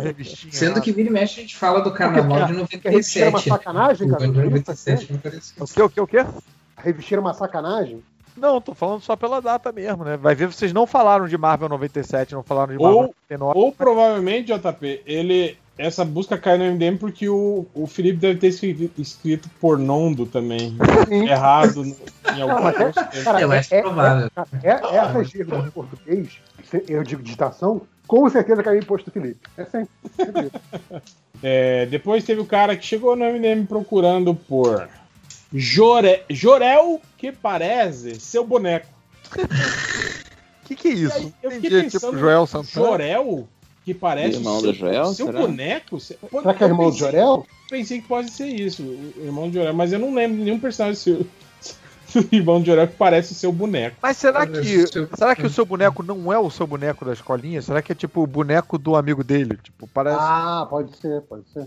revistinha. 0.01 0.53
Sendo 0.53 0.77
lá. 0.77 0.81
que 0.81 0.93
vira 0.93 1.09
e 1.09 1.13
mexe 1.13 1.41
a 1.41 1.43
gente 1.43 1.57
fala 1.57 1.81
do 1.81 1.93
carnaval 1.93 2.47
de 2.47 2.55
Porque 2.69 2.89
a 2.89 2.91
revista 2.91 3.19
era 3.21 3.29
uma 3.31 3.39
97. 3.39 3.49
sacanagem, 3.59 4.07
O 4.09 4.11
cara. 4.11 4.25
ano 4.25 4.33
de 4.33 4.39
não 4.39 4.45
é 4.45 4.47
isso? 4.47 4.55
97 4.55 5.13
não 5.13 5.19
apareceu. 5.19 5.65
O 5.65 5.67
que, 5.69 5.83
o 5.83 5.89
que, 5.91 6.01
o 6.01 6.07
que? 6.07 6.19
A 6.19 6.83
revista 6.83 7.15
era 7.15 7.21
uma 7.21 7.35
sacanagem. 7.35 8.03
Não, 8.37 8.61
tô 8.61 8.75
falando 8.75 9.01
só 9.01 9.15
pela 9.15 9.41
data 9.41 9.71
mesmo, 9.71 10.03
né? 10.05 10.17
Vai 10.17 10.35
ver, 10.35 10.47
vocês 10.49 10.73
não 10.73 10.87
falaram 10.89 11.29
de 11.29 11.39
Marvel 11.39 11.69
97, 11.69 12.33
não 12.35 12.43
falaram 12.43 12.73
de 12.77 12.83
Marvel 12.83 12.97
Ou, 12.99 13.03
99. 13.31 13.59
ou 13.59 13.73
provavelmente, 13.73 14.53
JP, 14.53 15.03
ele. 15.07 15.57
Essa 15.76 16.05
busca 16.05 16.39
caiu 16.39 16.58
no 16.58 16.65
MDM 16.73 16.97
porque 16.99 17.28
o, 17.28 17.67
o 17.74 17.87
Felipe 17.87 18.19
deve 18.19 18.39
ter 18.39 18.47
escrito, 18.49 19.01
escrito 19.01 19.49
pornondo 19.60 20.24
também. 20.24 20.76
Errado 21.28 21.85
no- 21.85 21.97
em 22.37 22.40
algum 22.42 22.69
é- 22.69 23.23
cara, 23.24 23.40
Eu 23.40 23.53
é, 23.53 23.58
acho 23.58 23.74
é, 23.74 23.81
provável. 23.83 24.31
É, 24.62 24.69
é, 24.71 24.97
essas 24.97 25.35
erros 25.35 25.65
de 25.65 25.71
português, 25.73 26.39
se- 26.71 26.85
erro 26.89 27.03
de 27.05 27.17
digitação, 27.17 27.83
com 28.07 28.28
certeza 28.31 28.62
caiu 28.62 28.78
em 28.78 28.83
imposto 28.83 29.10
do 29.10 29.12
Felipe. 29.12 29.40
É 29.57 29.65
sempre. 29.65 29.90
É, 31.42 31.87
depois 31.87 32.23
teve 32.23 32.40
o 32.40 32.47
cara 32.47 32.76
que 32.76 32.87
chegou 32.87 33.17
no 33.17 33.24
MDM 33.24 33.67
procurando 33.67 34.33
por 34.35 34.89
Jore, 35.53 36.23
Jorel 36.31 37.01
que 37.19 37.33
parece 37.33 38.21
seu 38.21 38.47
boneco. 38.47 38.87
O 39.37 40.67
que, 40.67 40.76
que 40.76 40.89
é 40.89 40.92
isso? 40.92 41.17
aí, 41.17 41.35
eu 41.42 41.51
fiquei 41.51 41.69
Entendi, 41.71 41.90
pensando, 41.92 42.10
tipo 42.12 42.19
Joel 42.19 42.47
Santana. 42.47 42.87
Jorel 42.87 43.49
que 43.84 43.92
parece 43.94 44.38
Irmão 44.38 44.60
seu, 44.60 44.72
do 44.72 44.78
Joel, 44.78 45.06
seu 45.06 45.26
será? 45.26 45.40
boneco? 45.40 46.00
Será 46.00 46.54
que 46.54 46.65
é 46.65 46.67
eu 46.67 46.70
irmão 46.70 46.86
do 46.86 46.92
pensei- 46.92 46.99
Jorel? 47.06 47.47
Pensei 47.68 48.00
que 48.00 48.08
pode 48.08 48.31
ser 48.31 48.47
isso, 48.47 48.83
o 48.83 49.24
irmão 49.24 49.49
de 49.49 49.54
Jorel, 49.56 49.74
mas 49.74 49.92
eu 49.92 49.99
não 49.99 50.15
lembro 50.15 50.38
de 50.38 50.44
nenhum 50.44 50.58
personagem 50.58 50.97
seu. 50.97 51.26
do 52.15 52.28
irmão 52.34 52.60
de 52.60 52.67
Jorel 52.67 52.86
que 52.86 52.94
parece 52.97 53.34
seu 53.34 53.50
boneco. 53.52 53.97
Mas 54.00 54.17
será 54.17 54.47
que, 54.47 54.86
será 55.17 55.34
que 55.34 55.47
o 55.47 55.50
seu 55.50 55.67
boneco 55.67 56.02
não 56.02 56.33
é 56.33 56.38
o 56.38 56.49
seu 56.50 56.67
boneco 56.67 57.04
da 57.04 57.12
escolinha? 57.12 57.60
Será 57.60 57.83
que 57.83 57.90
é 57.90 57.94
tipo 57.94 58.22
o 58.22 58.26
boneco 58.26 58.78
do 58.78 58.94
amigo 58.94 59.24
dele? 59.24 59.58
Tipo, 59.62 59.86
parece, 59.88 60.18
Ah, 60.20 60.67
pode 60.70 60.97
ser, 60.97 61.20
pode 61.22 61.42
ser. 61.52 61.67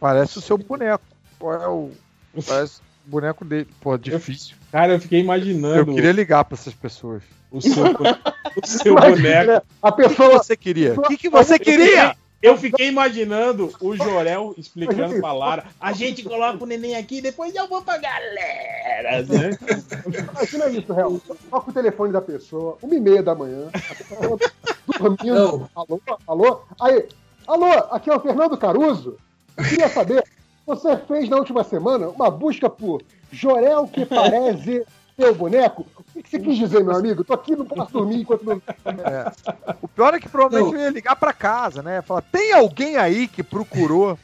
parece 0.00 0.38
o 0.38 0.40
seu 0.40 0.58
boneco. 0.58 1.04
Qual 1.38 1.54
é 1.54 1.68
o. 1.68 1.90
Parece 2.46 2.80
o 3.06 3.10
boneco 3.10 3.44
dele. 3.44 3.66
Pô, 3.80 3.96
difícil. 3.96 4.56
Cara, 4.72 4.94
eu 4.94 5.00
fiquei 5.00 5.20
imaginando 5.20 5.76
Eu 5.76 5.86
queria 5.86 6.12
ligar 6.12 6.44
pra 6.44 6.54
essas 6.56 6.74
pessoas. 6.74 7.22
O 7.56 7.62
seu, 7.62 7.84
o 7.84 8.66
seu 8.66 8.94
boneco. 8.94 9.66
A 9.82 9.88
O 9.88 9.92
que, 9.92 10.02
pessoa. 10.08 10.30
você 10.42 10.56
queria? 10.56 10.94
O 10.94 11.02
que, 11.02 11.16
que 11.16 11.28
você 11.28 11.54
Eu 11.54 11.58
queria? 11.60 12.08
fiquei- 12.10 12.26
Eu 12.42 12.56
fiquei 12.56 12.88
imaginando 12.88 13.72
o 13.80 13.96
Jorel 13.96 14.54
explicando 14.58 15.18
pra 15.20 15.32
Lara. 15.32 15.64
A 15.80 15.92
gente 15.92 16.22
coloca 16.22 16.62
o 16.62 16.66
neném 16.66 16.94
aqui, 16.94 17.20
depois 17.20 17.54
eu 17.54 17.66
vou 17.66 17.80
pra 17.82 17.96
galera. 17.98 19.22
Né? 19.22 19.50
Imagina 20.32 20.66
isso, 20.68 20.92
Real. 20.92 21.18
Toca 21.50 21.70
o 21.70 21.72
telefone 21.72 22.12
da 22.12 22.20
pessoa, 22.20 22.76
uma 22.82 22.94
e 22.94 23.00
meia 23.00 23.22
da 23.22 23.34
manhã. 23.34 23.68
A 23.72 23.94
pessoa 23.94 24.38
dormindo. 24.98 25.34
Não. 25.34 25.70
Alô, 25.74 26.00
alô? 26.26 26.60
Aí, 26.80 27.08
alô, 27.46 27.72
aqui 27.90 28.10
é 28.10 28.14
o 28.14 28.20
Fernando 28.20 28.56
Caruso. 28.56 29.16
Eu 29.56 29.64
queria 29.64 29.88
saber, 29.88 30.22
você 30.66 30.96
fez 30.98 31.28
na 31.30 31.38
última 31.38 31.64
semana 31.64 32.08
uma 32.10 32.30
busca 32.30 32.68
por 32.68 33.02
Jorel 33.32 33.88
que 33.88 34.04
parece 34.04 34.84
seu 35.18 35.34
boneco? 35.34 35.86
O 36.14 36.22
que 36.22 36.28
você 36.30 36.38
quis 36.38 36.56
dizer, 36.58 36.84
meu 36.84 36.94
amigo? 36.96 37.24
Tô 37.24 37.34
aqui, 37.34 37.54
não 37.56 37.64
posso 37.64 37.92
dormir 37.92 38.20
enquanto 38.20 38.44
não. 38.44 38.60
O 39.82 39.88
pior 39.88 40.14
é 40.14 40.20
que 40.20 40.28
provavelmente 40.28 40.74
eu 40.74 40.80
ia 40.80 40.90
ligar 40.90 41.16
pra 41.16 41.32
casa, 41.32 41.82
né? 41.82 42.02
Falar, 42.02 42.22
tem 42.22 42.52
alguém 42.52 42.96
aí 42.96 43.26
que 43.28 43.42
procurou 43.42 44.18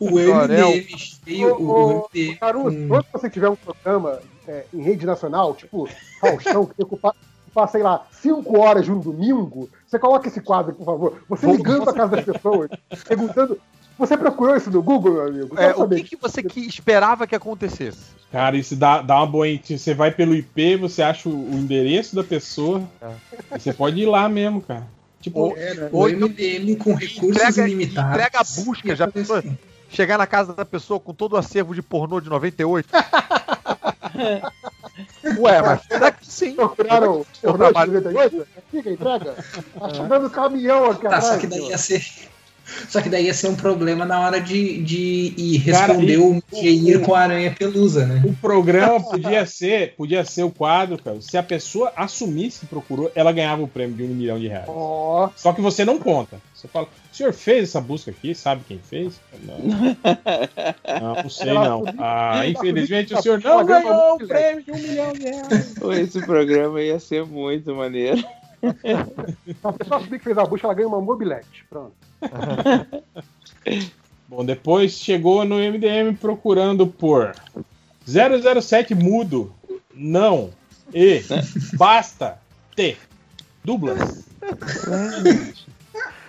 O 0.00 0.10
MDM 0.18 0.98
cheio, 0.98 1.54
o, 1.56 1.70
o 1.70 2.08
MDM. 2.14 2.36
Caruso, 2.38 2.76
com- 2.76 2.88
quando 2.88 3.06
você 3.12 3.30
tiver 3.30 3.48
um 3.48 3.56
programa 3.56 4.18
é, 4.46 4.64
em 4.72 4.82
rede 4.82 5.06
nacional, 5.06 5.54
tipo 5.54 5.88
Faustão, 6.20 6.66
que 6.66 6.74
tem 6.74 6.86
que 6.86 6.94
ocupar, 6.94 7.14
ocupar, 7.46 7.68
sei 7.68 7.82
lá, 7.82 8.06
cinco 8.10 8.58
horas 8.58 8.84
de 8.84 8.92
um 8.92 8.98
domingo, 8.98 9.68
você 9.86 9.98
coloca 9.98 10.28
esse 10.28 10.40
quadro, 10.40 10.74
por 10.74 10.84
favor. 10.84 11.22
Você 11.28 11.46
ligando 11.46 11.84
pra 11.84 11.92
casa 11.92 12.16
das 12.16 12.24
pessoas, 12.24 12.70
perguntando. 13.06 13.58
Você 14.02 14.16
procurou 14.16 14.56
isso 14.56 14.68
no 14.70 14.82
Google, 14.82 15.12
meu 15.14 15.26
amigo? 15.28 15.60
É, 15.60 15.70
o 15.76 15.88
que, 15.88 16.02
que 16.02 16.16
você 16.16 16.42
que 16.42 16.60
esperava 16.60 17.24
que 17.26 17.34
acontecesse? 17.36 18.00
Cara, 18.32 18.56
isso 18.56 18.74
dá, 18.74 19.00
dá 19.00 19.16
uma 19.16 19.26
boa. 19.26 19.46
Você 19.64 19.94
vai 19.94 20.10
pelo 20.10 20.34
IP, 20.34 20.76
você 20.76 21.02
acha 21.02 21.28
o, 21.28 21.32
o 21.32 21.54
endereço 21.54 22.16
da 22.16 22.24
pessoa. 22.24 22.82
e 23.54 23.60
Você 23.60 23.72
pode 23.72 24.00
ir 24.00 24.06
lá 24.06 24.28
mesmo, 24.28 24.60
cara. 24.60 24.84
Tipo, 25.20 25.38
Ou- 25.40 25.54
O 25.92 25.98
ou 25.98 26.08
então 26.08 26.28
MDM 26.28 26.74
com 26.76 26.94
recursos 26.94 27.22
entrega, 27.36 27.62
ilimitados. 27.68 28.10
entrega 28.10 28.40
a 28.40 28.64
busca, 28.64 28.96
já 28.96 29.06
pensou? 29.06 29.40
Chegar 29.88 30.18
na 30.18 30.26
casa 30.26 30.52
da 30.52 30.64
pessoa 30.64 30.98
com 30.98 31.14
todo 31.14 31.34
o 31.34 31.36
acervo 31.36 31.72
de 31.74 31.82
pornô 31.82 32.20
de 32.20 32.28
98? 32.28 32.88
Ué, 35.38 35.62
mas 35.62 35.82
será 35.84 36.10
que 36.10 36.26
sim? 36.26 36.54
Procuraram 36.54 37.18
Eu 37.18 37.26
pornô 37.52 37.66
de 37.66 37.72
trabalho- 37.72 37.92
98? 37.92 38.46
Fica, 38.70 38.90
entrega. 38.90 39.34
Tá 39.78 39.88
chegando 39.90 40.30
caminhão 40.30 40.90
aqui 40.90 41.02
Tá, 41.02 41.06
atrás. 41.18 41.24
só 41.26 41.36
que 41.38 41.46
daí 41.46 41.68
ia 41.68 41.78
ser. 41.78 42.04
Só 42.88 43.00
que 43.00 43.08
daí 43.08 43.26
ia 43.26 43.34
ser 43.34 43.48
um 43.48 43.54
problema 43.54 44.04
na 44.04 44.20
hora 44.20 44.40
de, 44.40 44.82
de 44.82 45.34
ir 45.36 45.60
Cara, 45.70 45.86
responder 45.92 46.14
e- 46.14 46.16
o 46.18 46.42
Jair 46.52 47.00
com 47.00 47.14
a 47.14 47.20
aranha 47.20 47.50
pelusa, 47.50 48.06
né? 48.06 48.22
O 48.24 48.34
programa 48.34 49.00
podia 49.00 49.44
ser, 49.46 49.94
podia 49.96 50.24
ser 50.24 50.42
o 50.42 50.50
quadro, 50.50 50.96
cara. 51.02 51.20
Se 51.20 51.36
a 51.36 51.42
pessoa 51.42 51.92
assumisse 51.96 52.60
que 52.60 52.66
procurou, 52.66 53.10
ela 53.14 53.32
ganhava 53.32 53.62
o 53.62 53.68
prêmio 53.68 53.96
de 53.96 54.02
um 54.02 54.08
milhão 54.08 54.38
de 54.38 54.48
reais. 54.48 54.66
Ó, 54.68 55.28
Só 55.36 55.52
que 55.52 55.60
você 55.60 55.84
não 55.84 55.98
conta. 55.98 56.40
Você 56.54 56.68
fala, 56.68 56.86
o 56.86 57.16
senhor 57.16 57.32
fez 57.32 57.64
essa 57.70 57.80
busca 57.80 58.10
aqui? 58.10 58.34
Sabe 58.34 58.62
quem 58.68 58.78
fez? 58.78 59.14
Não, 59.44 59.58
não, 61.00 61.22
não 61.22 61.30
sei 61.30 61.52
não. 61.52 61.84
Ah, 61.98 62.46
infelizmente 62.46 63.14
o 63.14 63.20
senhor 63.22 63.40
não 63.42 63.64
ganhou 63.64 64.14
o 64.14 64.18
prêmio 64.26 64.62
de 64.62 64.70
um 64.70 64.76
milhão 64.78 65.12
de 65.12 65.22
reais. 65.24 65.74
Esse 66.00 66.20
programa 66.20 66.80
ia 66.80 66.98
ser 67.00 67.24
muito 67.24 67.74
maneiro. 67.74 68.22
Se 68.62 69.56
a 69.64 69.72
pessoa 69.72 70.00
assumir 70.00 70.18
que 70.18 70.24
fez 70.24 70.38
a 70.38 70.44
busca, 70.44 70.66
ela 70.66 70.74
ganha 70.74 70.88
uma 70.88 71.00
mobilete. 71.00 71.64
Pronto. 71.68 71.92
Bom, 74.28 74.44
depois 74.44 74.92
chegou 74.92 75.44
no 75.44 75.56
MDM 75.56 76.16
procurando 76.18 76.86
por 76.86 77.34
007 78.06 78.94
mudo, 78.94 79.52
não, 79.94 80.50
e, 80.94 81.22
basta, 81.74 82.38
T, 82.74 82.96
dublas. 83.62 84.24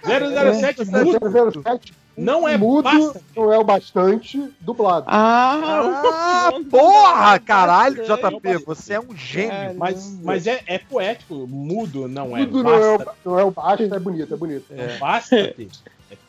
007 0.04 0.86
mudo, 0.92 1.20
007 1.64 1.94
não 2.16 2.48
é 2.48 2.58
mudo, 2.58 2.84
basta. 2.84 3.22
não 3.36 3.52
é 3.52 3.58
o 3.58 3.64
bastante, 3.64 4.52
dublado. 4.62 5.06
Ah, 5.08 6.52
porra, 6.70 7.40
caralho, 7.40 8.04
JP, 8.04 8.66
você 8.66 8.94
é 8.94 9.00
um 9.00 9.16
gênio. 9.16 9.76
Mas, 9.76 10.18
mas 10.22 10.46
é, 10.48 10.62
é 10.68 10.78
poético, 10.78 11.48
mudo 11.48 12.08
não 12.08 12.38
é 12.38 12.46
Tudo 12.46 12.64
não 12.64 12.74
é, 12.74 12.96
o, 12.96 13.06
não 13.26 13.40
é 13.40 13.44
o 13.44 13.52
baixo, 13.52 13.84
é 13.84 14.00
bonito, 14.00 14.34
é 14.34 14.38
bonito. 14.38 14.66
É. 14.72 14.98
Basta. 14.98 15.36
É, 15.36 15.56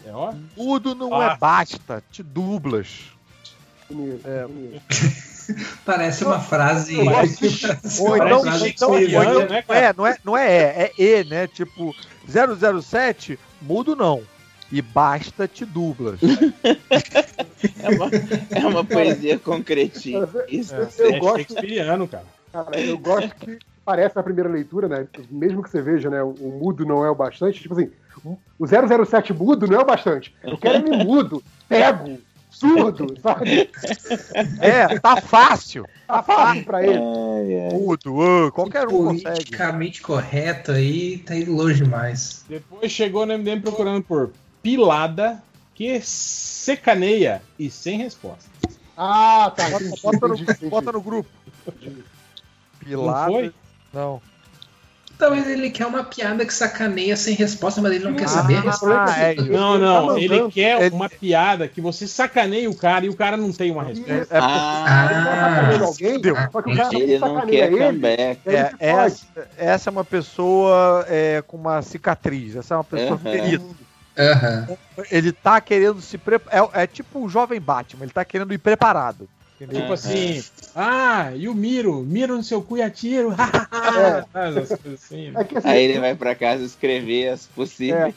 é, 0.07 0.13
ó. 0.13 0.33
Tudo 0.55 0.95
não 0.95 1.21
Ah. 1.21 1.33
é 1.33 1.37
basta, 1.37 2.03
te 2.11 2.23
dublas. 2.23 3.13
bonito, 3.91 4.27
É. 4.27 4.47
bonito. 4.47 4.83
Parece 5.85 6.25
uma 6.25 6.41
frase. 6.41 6.97
Ou 8.01 8.17
então, 8.17 8.43
então, 8.67 8.99
então 8.99 9.47
né, 9.47 9.63
é, 9.69 9.93
não 9.93 10.07
é, 10.07 10.17
não 10.25 10.37
é 10.37 10.47
é, 10.51 10.93
é 10.99 11.21
E, 11.21 11.25
né? 11.25 11.47
Tipo, 11.47 11.95
007, 12.27 13.39
mudo 13.61 13.95
não. 13.95 14.23
E 14.73 14.83
basta 14.83 15.47
te 15.47 15.65
dublas. 15.65 16.21
É 17.83 17.89
uma, 17.89 18.11
é 18.51 18.67
uma 18.67 18.85
poesia 18.85 19.39
concretinha. 19.39 20.29
Isso 20.49 20.75
Eu, 20.75 21.15
É 21.15 21.19
gosto, 21.19 21.55
cara. 22.11 22.25
cara, 22.53 22.81
eu 22.81 22.99
gosto 22.99 23.35
que 23.37 23.59
parece 23.85 24.17
na 24.17 24.23
primeira 24.23 24.51
leitura, 24.51 24.89
né? 24.89 25.07
Mesmo 25.31 25.63
que 25.63 25.71
você 25.71 25.81
veja, 25.81 26.11
né? 26.11 26.23
O, 26.23 26.59
mudo 26.61 26.85
não 26.85 27.05
é 27.05 27.11
o 27.11 27.15
bastante. 27.15 27.61
Tipo 27.63 27.75
assim, 27.75 27.91
o 28.59 28.67
007 28.67 29.33
mudo 29.33 29.67
não 29.67 29.79
é 29.79 29.83
o 29.83 29.87
bastante. 29.87 30.35
Eu 30.43 30.59
quero 30.59 30.87
ele 30.87 31.05
mudo, 31.05 31.43
pego, 31.69 32.19
surdo, 32.51 33.15
sabe? 33.21 33.71
É, 34.61 34.99
tá 34.99 35.21
fácil. 35.21 35.87
Tá 36.07 36.23
fácil 36.23 36.65
pra 36.65 36.87
ele. 36.87 36.99
Mudo, 37.73 38.21
ah, 38.21 38.51
qualquer 38.53 38.87
um 38.89 39.07
consegue. 39.07 39.25
Politicamente 39.25 40.03
correto 40.03 40.73
aí, 40.73 41.19
tá 41.19 41.35
indo 41.35 41.53
longe 41.55 41.83
demais. 41.83 42.45
Depois 42.49 42.93
chegou 42.93 43.25
no 43.27 43.37
MDM 43.39 43.61
procurando 43.61 44.03
por 44.03 44.31
pilada 44.65 45.43
que 45.75 46.01
secaneia 46.01 47.43
e 47.59 47.71
sem 47.71 47.99
resposta. 47.99 48.49
Ah, 48.97 49.53
tá. 49.55 49.69
Bota, 49.69 49.85
entendi, 49.85 50.01
bota 50.03 50.29
no, 50.29 50.35
entendi, 50.37 50.67
bota 50.71 50.93
no 50.93 51.01
grupo. 51.03 51.29
Pilada. 52.81 53.31
foi? 53.31 53.53
Não. 53.93 54.23
Talvez 55.19 55.47
ele 55.47 55.71
quer 55.71 55.87
uma 55.87 56.03
piada 56.03 56.45
que 56.45 56.53
sacaneia 56.53 57.17
sem 57.17 57.35
resposta, 57.37 57.81
mas 57.81 57.93
ele 57.93 58.05
não 58.05 58.15
quer 58.15 58.29
saber 58.29 58.57
a 58.57 58.61
resposta. 58.63 59.05
Ah, 59.13 59.19
é, 59.23 59.35
Não, 59.37 59.75
Ele 59.77 59.85
tá 59.85 60.01
não, 60.01 60.19
ele 60.19 60.51
quer 60.51 60.83
Ele- 60.83 60.95
uma 60.95 61.09
piada 61.09 61.69
que 61.69 61.81
você 61.81 62.07
sacaneia 62.09 62.69
o 62.69 62.75
cara 62.75 63.07
e 63.07 63.09
o 63.09 63.15
cara 63.15 63.37
não 63.37 63.53
tem 63.53 63.71
uma 63.71 63.85
resposta. 63.85 64.13
é, 64.13 64.37
é, 64.37 64.39
Ah, 64.41 65.09
Sacaneia 65.55 65.83
alguém, 65.87 66.13
Fudeu. 66.15 66.37
só 66.51 66.63
que 66.63 66.73
o 66.73 66.77
cara 66.77 66.95
ele 66.99 67.19
não 67.19 67.29
sacaneia 67.35 67.61
quer 67.69 67.73
ele, 67.73 67.85
comeback. 67.87 68.41
é, 68.47 68.51
ele 68.51 68.75
essa, 68.81 69.27
essa 69.57 69.91
é 69.91 69.93
uma 69.93 70.05
pessoa 70.05 71.05
é, 71.09 71.43
com 71.47 71.57
uma 71.59 71.81
cicatriz. 71.83 72.57
Essa 72.57 72.75
é 72.75 72.77
uma 72.77 72.85
pessoa 72.85 73.13
Aham. 73.13 73.19
ferida. 73.31 73.65
Aham. 74.19 74.67
Ele 75.11 75.33
tá 75.33 75.61
querendo 75.61 76.01
se 76.01 76.17
preparar. 76.17 76.71
É, 76.75 76.83
é 76.83 76.87
tipo 76.87 77.25
o 77.25 77.29
jovem 77.29 77.61
Batman, 77.61 78.05
ele 78.05 78.13
tá 78.13 78.25
querendo 78.25 78.55
ir 78.55 78.59
preparado. 78.59 79.29
Entendeu? 79.57 79.83
Tipo 79.83 79.93
assim, 79.93 80.43
ah, 80.75 81.33
e 81.35 81.49
o 81.49 81.55
Miro? 81.55 82.03
Miro 82.03 82.37
no 82.37 82.43
seu 82.43 82.61
cu 82.61 82.77
e 82.77 82.83
atiro. 82.83 83.31
Assim. 83.31 85.31
né? 85.33 85.41
É 85.41 85.45
que 85.45 85.59
assim, 85.59 85.69
Aí 85.69 85.85
ele 85.85 86.01
vai 86.01 86.15
pra 86.15 86.35
casa 86.35 86.65
escrever 86.65 87.29
as 87.29 87.47
possíveis. 87.47 88.15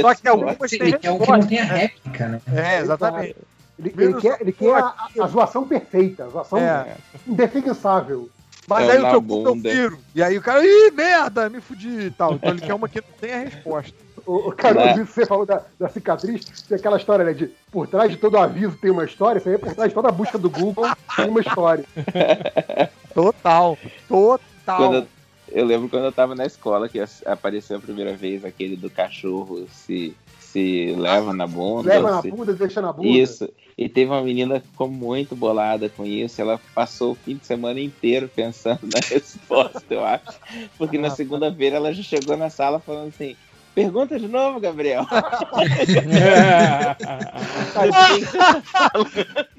Só 0.00 0.14
que 0.14 0.28
algumas 0.28 0.70
têm 0.70 0.82
Ele 0.82 0.98
quer 0.98 1.10
um 1.10 1.18
que 1.18 1.30
não 1.30 1.46
tenha 1.46 1.64
réplica, 1.64 2.28
né? 2.28 2.40
É, 2.54 2.80
exatamente. 2.80 3.36
ele, 3.78 3.94
ele 3.98 4.14
quer, 4.14 4.40
ele 4.40 4.52
quer 4.52 4.74
a, 4.74 4.94
a 5.20 5.26
zoação 5.26 5.66
perfeita, 5.66 6.24
a 6.24 6.28
zoação 6.28 6.58
É. 6.58 6.96
indefensável. 7.26 8.28
Mas 8.66 8.88
É 8.88 8.92
aí 8.92 8.98
o 8.98 9.10
teu 9.10 9.22
cu 9.22 9.46
eu 9.46 9.54
bunda. 9.54 9.70
viro. 9.70 9.98
E 10.14 10.22
aí 10.22 10.38
o 10.38 10.42
cara, 10.42 10.64
ih, 10.64 10.90
merda, 10.90 11.50
me 11.50 11.60
fudi 11.60 12.06
e 12.06 12.10
tal. 12.10 12.34
Então 12.34 12.50
ele 12.50 12.60
quer 12.60 12.74
uma 12.74 12.88
que 12.88 13.00
não 13.00 13.18
tem 13.18 13.32
a 13.32 13.40
resposta. 13.40 14.03
O, 14.26 14.48
o 14.48 14.52
cara, 14.52 14.96
Né? 14.96 15.04
você 15.04 15.26
falou 15.26 15.44
da, 15.44 15.62
da 15.78 15.88
cicatriz, 15.88 16.44
tem 16.68 16.76
aquela 16.78 16.96
história, 16.96 17.24
né? 17.24 17.32
De 17.34 17.50
por 17.70 17.86
trás 17.86 18.10
de 18.10 18.16
todo 18.16 18.38
aviso 18.38 18.76
tem 18.78 18.90
uma 18.90 19.04
história, 19.04 19.38
isso 19.38 19.48
aí 19.48 19.56
é 19.56 19.58
por 19.58 19.74
trás 19.74 19.90
de 19.90 19.94
toda 19.94 20.08
a 20.08 20.12
busca 20.12 20.38
do 20.38 20.48
Google 20.48 20.86
tem 21.16 21.28
uma 21.28 21.40
história. 21.40 21.84
Total. 23.14 23.78
Total. 24.08 24.76
Quando 24.76 24.94
eu, 24.96 25.06
eu 25.52 25.64
lembro 25.66 25.88
quando 25.88 26.04
eu 26.04 26.12
tava 26.12 26.34
na 26.34 26.46
escola 26.46 26.88
que 26.88 27.02
apareceu 27.26 27.76
a 27.76 27.80
primeira 27.80 28.14
vez 28.14 28.44
aquele 28.44 28.76
do 28.76 28.90
cachorro 28.90 29.66
se, 29.70 30.16
se 30.40 30.94
leva 30.98 31.32
na 31.32 31.46
bunda. 31.46 31.88
Leva 31.88 32.10
na 32.10 32.22
se- 32.22 32.30
bunda, 32.30 32.52
deixa 32.52 32.80
na 32.80 32.92
bunda. 32.92 33.08
Isso. 33.08 33.48
E 33.76 33.88
teve 33.88 34.10
uma 34.10 34.22
menina 34.22 34.60
que 34.60 34.68
ficou 34.68 34.88
muito 34.88 35.34
bolada 35.34 35.88
com 35.88 36.04
isso. 36.04 36.40
Ela 36.40 36.60
passou 36.74 37.12
o 37.12 37.16
fim 37.16 37.36
de 37.36 37.44
semana 37.44 37.80
inteiro 37.80 38.28
pensando 38.34 38.80
na 38.84 39.00
resposta, 39.06 39.82
eu 39.92 40.04
acho. 40.04 40.38
Porque 40.78 40.96
na 40.96 41.10
segunda-feira 41.10 41.76
ela 41.76 41.92
já 41.92 42.02
chegou 42.02 42.36
na 42.36 42.48
sala 42.50 42.78
falando 42.78 43.08
assim: 43.08 43.36
Pergunta 43.74 44.18
de 44.18 44.28
novo, 44.28 44.60
Gabriel. 44.60 45.04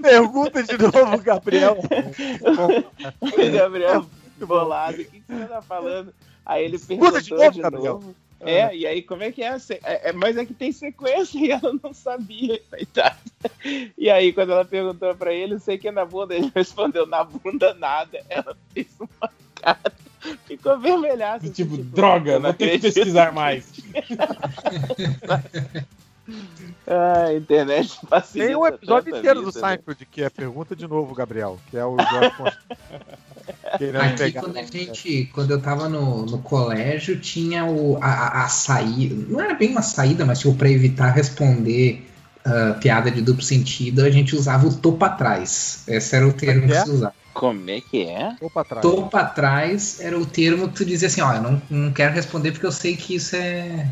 Pergunta 0.01 0.63
de 0.63 0.77
novo, 0.77 1.17
Gabriel. 1.21 1.77
Gabriel 3.53 4.05
bolado. 4.43 5.01
O 5.01 5.05
que, 5.05 5.19
que 5.19 5.33
você 5.33 5.45
tá 5.45 5.61
falando? 5.61 6.13
Aí 6.45 6.65
ele 6.65 6.77
Pergunta 6.77 7.21
perguntou 7.21 7.51
de 7.51 7.55
de 7.55 7.61
novo, 7.61 7.77
novo. 7.77 8.15
Gabriel. 8.39 8.67
É, 8.69 8.75
e 8.75 8.85
aí 8.85 9.01
como 9.01 9.23
é 9.23 9.31
que 9.31 9.41
é? 9.41 9.55
é, 9.83 10.09
é? 10.09 10.11
Mas 10.11 10.35
é 10.37 10.45
que 10.45 10.53
tem 10.53 10.71
sequência 10.71 11.39
e 11.39 11.51
ela 11.51 11.73
não 11.81 11.93
sabia, 11.93 12.61
coitada. 12.69 13.17
E 13.97 14.09
aí 14.09 14.33
quando 14.33 14.51
ela 14.51 14.65
perguntou 14.65 15.15
pra 15.15 15.33
ele, 15.33 15.57
sei 15.59 15.77
que 15.77 15.87
é 15.87 15.91
na 15.91 16.05
bunda, 16.05 16.35
ele 16.35 16.51
respondeu, 16.53 17.07
na 17.07 17.23
bunda 17.23 17.73
nada. 17.73 18.21
Ela 18.29 18.55
fez 18.73 18.87
uma 18.99 19.31
cara, 19.55 19.93
ficou 20.47 20.73
avermelhada. 20.73 21.47
Tipo, 21.49 21.77
droga, 21.77 22.33
eu 22.33 22.39
não 22.39 22.53
ter 22.53 22.71
que 22.71 22.79
pesquisar 22.79 23.31
mais. 23.31 23.65
Ah, 26.87 27.25
a 27.25 27.33
internet 27.35 27.99
facilita 28.09 28.47
Tem 28.47 28.55
um 28.55 28.65
episódio 28.65 29.05
tanta 29.05 29.19
inteiro 29.19 29.41
do 29.41 29.51
vida, 29.51 29.61
né? 29.61 29.75
Seinfeld 29.75 30.05
que 30.05 30.23
é 30.23 30.29
Pergunta 30.29 30.75
de 30.75 30.87
novo, 30.87 31.13
Gabriel. 31.13 31.59
Que 31.69 31.77
é 31.77 31.85
o 31.85 31.95
Jorge 31.97 32.57
querendo 33.77 34.01
Aqui, 34.01 34.17
pegar. 34.17 34.41
quando 34.41 34.57
a 34.57 34.63
gente, 34.63 35.29
quando 35.33 35.51
eu 35.51 35.61
tava 35.61 35.87
no, 35.87 36.25
no 36.25 36.39
colégio, 36.39 37.19
tinha 37.19 37.65
o, 37.65 37.99
a, 38.01 38.43
a, 38.43 38.47
saída. 38.47 39.15
Não 39.29 39.39
era 39.39 39.53
bem 39.53 39.69
uma 39.69 39.83
saída, 39.83 40.25
mas 40.25 40.39
tipo, 40.39 40.55
pra 40.55 40.69
evitar 40.69 41.11
responder 41.11 42.07
ah, 42.45 42.77
piada 42.79 43.09
de 43.09 43.21
duplo 43.21 43.43
sentido, 43.43 44.03
a 44.03 44.11
gente 44.11 44.35
usava 44.35 44.67
o 44.67 44.75
tô 44.75 44.93
pra 44.93 45.09
trás. 45.09 45.83
Esse 45.87 46.15
era 46.15 46.27
o 46.27 46.33
termo 46.33 46.65
é 46.65 46.67
que 46.67 46.73
que 46.73 46.81
se 46.81 46.91
usava. 46.91 47.15
Como 47.35 47.69
é 47.69 47.81
que 47.81 48.03
é? 48.05 48.33
Tô 48.39 48.49
pra 48.49 48.63
trás. 48.63 48.81
Tô 48.81 49.07
pra 49.07 49.25
trás 49.25 49.99
era 49.99 50.17
o 50.17 50.25
termo 50.25 50.69
que 50.69 50.75
tu 50.75 50.85
dizia 50.85 51.09
assim, 51.09 51.19
ó, 51.21 51.33
eu 51.33 51.41
não, 51.41 51.61
não 51.69 51.91
quero 51.91 52.13
responder 52.13 52.51
porque 52.53 52.65
eu 52.65 52.71
sei 52.71 52.95
que 52.95 53.15
isso 53.15 53.35
é. 53.35 53.85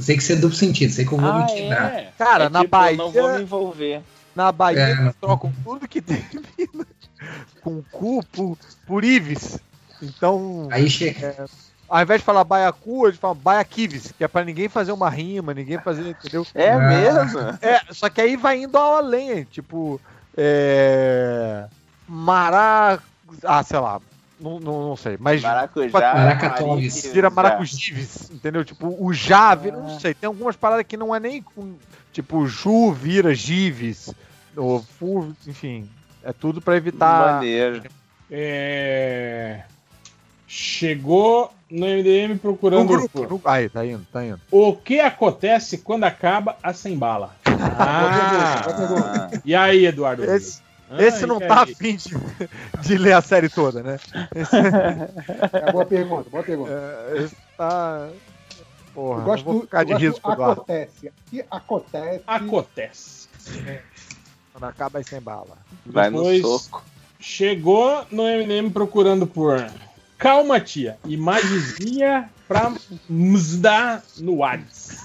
Sei 0.00 0.16
que 0.16 0.22
isso 0.22 0.32
é 0.32 0.36
duplo 0.36 0.56
sentido, 0.56 0.92
sei 0.92 1.04
que 1.06 1.12
eu 1.12 1.18
vou 1.18 1.30
Ah, 1.30 1.38
me 1.38 1.46
quebrar. 1.46 1.94
é? 1.94 2.12
Cara, 2.18 2.44
É 2.44 2.48
na 2.48 2.60
tipo, 2.62 2.76
eu 2.76 2.80
Bahia. 2.80 2.96
não 2.96 3.10
vou 3.12 3.32
me 3.32 3.42
envolver. 3.42 4.02
Na 4.34 4.50
Bahia 4.50 4.80
É. 4.80 4.90
eles 4.90 5.14
trocam 5.20 5.52
tudo 5.62 5.86
que 5.88 6.02
termina 6.02 6.84
com 7.60 7.80
cu 7.92 8.24
por, 8.24 8.58
por 8.84 9.04
Ives. 9.04 9.60
Então, 10.02 10.68
Aí 10.72 10.90
chega. 10.90 11.26
é, 11.28 11.44
ao 11.88 12.02
invés 12.02 12.20
de 12.20 12.24
falar 12.24 12.42
baiacu, 12.42 13.06
eles 13.06 13.18
falam 13.18 13.36
baiaquives, 13.36 14.10
que 14.10 14.24
é 14.24 14.28
pra 14.28 14.44
ninguém 14.44 14.68
fazer 14.68 14.90
uma 14.90 15.08
rima, 15.08 15.54
ninguém 15.54 15.78
fazer, 15.78 16.10
entendeu? 16.10 16.44
É 16.54 16.72
Ah. 16.72 16.78
mesmo? 16.80 17.38
É, 17.62 17.80
só 17.92 18.10
que 18.10 18.20
aí 18.20 18.36
vai 18.36 18.62
indo 18.62 18.76
ao 18.76 18.96
além, 18.96 19.44
tipo, 19.44 20.00
é. 20.36 21.66
Mará. 22.08 22.98
Ah, 23.44 23.62
sei 23.62 23.78
lá. 23.78 24.00
Não, 24.40 24.58
não, 24.60 24.88
não 24.88 24.96
sei, 24.96 25.16
mas. 25.18 25.40
Maracujá. 25.42 25.90
Maracatoves. 26.14 26.68
Mariques, 26.68 27.12
Vira 27.12 27.30
maracujives, 27.30 28.30
entendeu? 28.30 28.64
Tipo, 28.64 28.94
o 29.02 29.12
já 29.12 29.54
vira, 29.54 29.76
não 29.76 29.98
sei, 30.00 30.12
tem 30.12 30.26
algumas 30.26 30.56
paradas 30.56 30.84
que 30.86 30.96
não 30.96 31.14
é 31.14 31.20
nem 31.20 31.40
com. 31.42 31.74
Tipo, 32.12 32.46
Ju 32.46 32.92
vira 32.92 33.34
Gives, 33.34 34.12
ou 34.56 34.82
Fu, 34.98 35.34
enfim. 35.46 35.88
É 36.22 36.32
tudo 36.32 36.60
pra 36.60 36.76
evitar. 36.76 37.34
Maneiro. 37.36 37.82
É... 38.30 39.62
Chegou 40.46 41.52
no 41.70 41.86
MDM 41.86 42.38
procurando 42.38 42.86
grupo, 42.86 43.22
no- 43.22 43.40
Aí, 43.44 43.68
tá 43.68 43.84
indo, 43.84 44.06
tá 44.12 44.24
indo. 44.24 44.40
o 44.50 44.74
que 44.76 45.00
acontece 45.00 45.78
quando 45.78 46.04
acaba 46.04 46.56
a 46.62 46.72
sem 46.72 46.96
bala. 46.96 47.34
Ah, 47.46 48.62
Boa 48.88 49.30
e 49.44 49.54
aí, 49.54 49.86
Eduardo? 49.86 50.24
Esse, 50.24 50.60
Ah, 50.90 51.02
esse 51.02 51.24
não 51.26 51.38
e 51.40 51.46
tá 51.46 51.62
afim 51.62 51.96
de, 51.96 52.14
de 52.82 52.98
ler 52.98 53.12
a 53.14 53.22
série 53.22 53.48
toda, 53.48 53.82
né? 53.82 53.98
Esse, 54.34 54.56
É, 54.56 55.72
boa 55.72 55.84
pergunta, 55.86 56.28
boa 56.30 56.42
pergunta. 56.42 56.70
é, 56.72 57.22
esse 57.22 57.36
tá. 57.56 58.08
Porra, 58.94 59.20
Eu 59.20 59.24
gosto 59.24 59.44
vou 59.44 59.60
ficar 59.62 59.84
de 59.84 59.92
risco, 59.94 60.20
do 60.20 60.32
Eduardo. 60.32 60.52
acontece. 60.60 61.12
E 61.32 61.44
acontece. 61.50 62.22
Acontece. 62.26 63.28
Quando 64.52 64.64
acaba 64.64 64.98
aí 64.98 65.04
sem 65.04 65.20
bala. 65.20 65.56
Vai 65.84 66.10
Depois- 66.10 66.40
no 66.42 66.58
soco. 66.58 66.84
Chegou 67.18 68.06
no 68.10 68.22
MDM 68.24 68.70
procurando 68.70 69.26
por 69.26 69.66
Calma, 70.18 70.60
tia. 70.60 70.96
Imagenzinha 71.06 72.30
pra 72.46 72.72
msdar 73.08 74.02
no 74.18 74.36
Whats. 74.36 74.96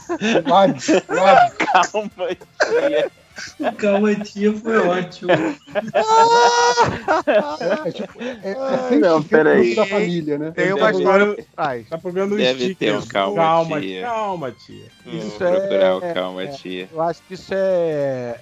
Wad, 0.47 0.79
Wad. 1.09 1.55
Calma, 1.57 2.35
tia. 2.35 3.11
O 3.59 3.71
Calma 3.75 4.15
Tia 4.15 4.53
foi 4.53 4.77
ótimo. 4.77 5.31
É, 7.85 7.91
tipo, 7.91 8.21
é, 8.21 8.51
é 8.51 8.55
Ai, 8.57 8.97
não, 8.99 9.21
peraí. 9.23 9.75
da 9.75 9.85
família, 9.85 10.37
né? 10.37 10.51
Tem 10.51 10.69
Tá 10.69 10.75
uma 10.75 10.91
história 10.91 11.45
trás. 11.55 11.89
Tá 11.89 11.97
procurando 11.97 12.33
um 12.35 12.37
Deve 12.37 12.63
sticker. 12.65 12.77
ter 12.77 12.95
um 12.97 13.01
calma, 13.07 13.35
calma, 13.35 13.81
tia. 13.81 14.01
calma, 14.03 14.51
tia. 14.51 14.85
Vou 15.05 15.13
Isso 15.15 15.37
procurar 15.37 15.97
o 15.97 16.05
é- 16.05 16.13
calma, 16.13 16.43
é- 16.43 16.47
tia. 16.47 16.89
Eu 16.91 17.01
acho 17.01 17.21
que 17.27 17.33
isso 17.33 17.53
é, 17.53 18.35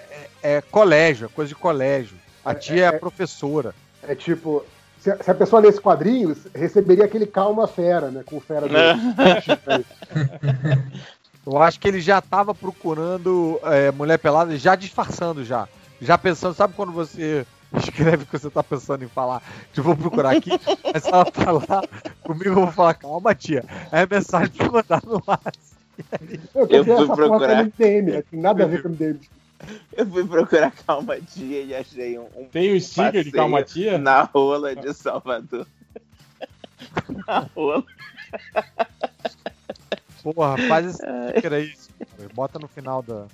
é, 0.43 0.55
é 0.57 0.61
colégio, 0.61 1.25
é 1.25 1.29
coisa 1.29 1.49
de 1.49 1.55
colégio. 1.55 2.17
A 2.43 2.53
tia 2.55 2.85
é, 2.85 2.87
a 2.87 2.93
professora. 2.93 3.73
É 4.03 4.15
tipo, 4.15 4.63
se 4.99 5.11
a, 5.11 5.17
se 5.21 5.29
a 5.29 5.35
pessoa 5.35 5.61
lesse 5.61 5.79
quadrinhos, 5.81 6.39
receberia 6.55 7.05
aquele 7.05 7.27
calma 7.27 7.67
fera, 7.67 8.09
né? 8.09 8.23
Com 8.25 8.37
o 8.37 8.41
fera 8.41 8.67
do. 8.67 8.73
Eu 11.49 11.61
acho 11.61 11.79
que 11.79 11.87
ele 11.87 12.01
já 12.01 12.19
tava 12.19 12.53
procurando 12.53 13.57
é, 13.63 13.89
mulher 13.91 14.19
pelada, 14.19 14.57
já 14.57 14.75
disfarçando 14.75 15.45
já. 15.45 15.65
Já 16.01 16.17
pensando, 16.17 16.53
sabe 16.53 16.73
quando 16.73 16.91
você 16.91 17.45
escreve 17.73 18.23
o 18.23 18.25
que 18.25 18.37
você 18.37 18.49
tá 18.49 18.61
pensando 18.61 19.05
em 19.05 19.07
falar? 19.07 19.41
Tipo, 19.71 19.83
vou 19.83 19.95
procurar 19.95 20.35
aqui, 20.35 20.49
mas 20.93 21.03
se 21.03 21.09
ela 21.09 21.25
falar 21.25 21.87
comigo, 22.21 22.49
eu 22.49 22.55
vou 22.55 22.71
falar, 22.71 22.95
calma, 22.95 23.33
tia. 23.33 23.63
É 23.93 24.01
a 24.01 24.07
mensagem 24.07 24.49
pra 24.49 24.69
mandar 24.69 25.01
no 25.05 25.23
WhatsApp. 25.25 26.41
Eu, 26.53 26.67
Eu 26.67 26.85
fui 26.85 27.15
procurar. 27.15 27.63
MDM, 27.63 28.21
tem 28.29 28.39
nada 28.41 28.65
a 28.65 28.67
ver 28.67 28.81
com 28.81 28.89
o 28.89 28.91
MDM. 28.91 29.19
Eu 29.93 30.05
fui 30.05 30.27
procurar 30.27 30.71
calma, 30.85 31.15
tia 31.21 31.63
e 31.63 31.73
achei 31.73 32.19
um, 32.19 32.27
um 32.35 32.45
Tem 32.51 32.75
o 32.75 32.81
sticker 32.81 33.23
de 33.23 33.31
calma, 33.31 33.63
tia? 33.63 33.97
na 33.97 34.23
rola 34.23 34.75
de 34.75 34.93
Salvador. 34.93 35.65
na 37.25 37.39
rola. 37.55 37.85
Porra, 40.33 40.57
faz 40.67 40.85
esse 40.87 40.97
sticker 41.31 41.53
aí. 41.53 41.73
Bota 42.33 42.59
no 42.59 42.67
final 42.67 43.01
da. 43.01 43.25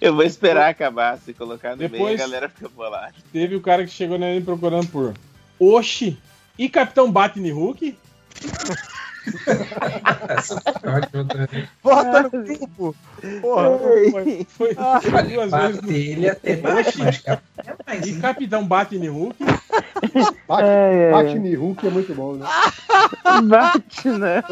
Eu 0.00 0.14
vou 0.14 0.24
esperar 0.24 0.68
acabar. 0.70 1.18
Se 1.18 1.32
colocar 1.32 1.70
no 1.70 1.76
meio, 1.78 1.90
Depois- 1.90 2.20
a 2.20 2.24
galera 2.24 2.48
fica 2.48 2.68
bolada. 2.68 3.12
Teve 3.32 3.56
o 3.56 3.60
cara 3.60 3.84
que 3.84 3.90
chegou 3.90 4.16
MDM 4.18 4.44
procurando 4.44 4.86
por 4.88 5.14
Oxi 5.58 6.16
e 6.58 6.68
Capitão 6.68 7.10
Batman 7.10 7.52
Hulk. 7.54 7.96
Essa 10.28 10.60
foi 10.60 10.90
ótima 10.90 11.24
também. 11.24 11.68
Bota 11.82 12.22
no 12.22 12.30
grupo! 12.30 12.96
Porra, 13.40 13.78
Foi, 14.10 14.46
foi 14.48 14.74
Ah, 14.76 15.00
duas 15.00 15.50
vezes. 15.50 16.20
Bater 16.24 16.56
baixo, 16.60 17.02
é 17.02 17.76
mais, 17.86 18.06
E? 18.06 18.20
Capitão 18.20 18.66
Batman 18.66 19.10
Hulk. 19.10 19.36
Bate, 20.48 20.62
É, 20.68 21.08
é, 21.08 21.12
bate 21.12 21.36
em 21.38 21.54
Hulk 21.54 21.86
é 21.86 21.90
muito 21.90 22.14
bom, 22.14 22.34
né? 22.34 22.46
Bate, 23.48 24.08
né? 24.10 24.42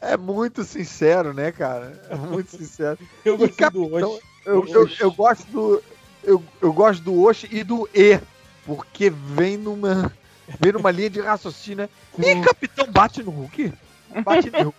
é 0.00 0.16
muito 0.16 0.62
sincero, 0.64 1.32
né, 1.32 1.50
cara? 1.52 2.00
É 2.10 2.14
muito 2.14 2.56
sincero. 2.56 2.98
Eu 3.24 3.34
E 3.34 3.38
gostei 3.38 3.70
do 3.70 3.88
Capitão- 3.88 4.12
Oxi. 4.12 4.22
Eu, 4.46 4.66
eu, 4.68 4.88
eu 5.00 5.10
gosto 5.12 5.46
do. 5.50 5.82
Eu, 6.22 6.42
eu 6.60 6.72
gosto 6.72 7.02
do 7.02 7.20
Oshi 7.22 7.48
e 7.50 7.64
do 7.64 7.88
E, 7.94 8.20
porque 8.64 9.10
vem 9.10 9.56
numa. 9.56 10.12
Vem 10.60 10.72
numa 10.72 10.90
linha 10.90 11.10
de 11.10 11.20
raciocínio, 11.20 11.88
né? 11.88 11.88
E 12.40 12.40
Capitão 12.42 12.86
bate 12.90 13.22
no 13.22 13.30
Hulk? 13.30 13.72
Bate 14.24 14.50
no 14.50 14.58
Hulk. 14.64 14.78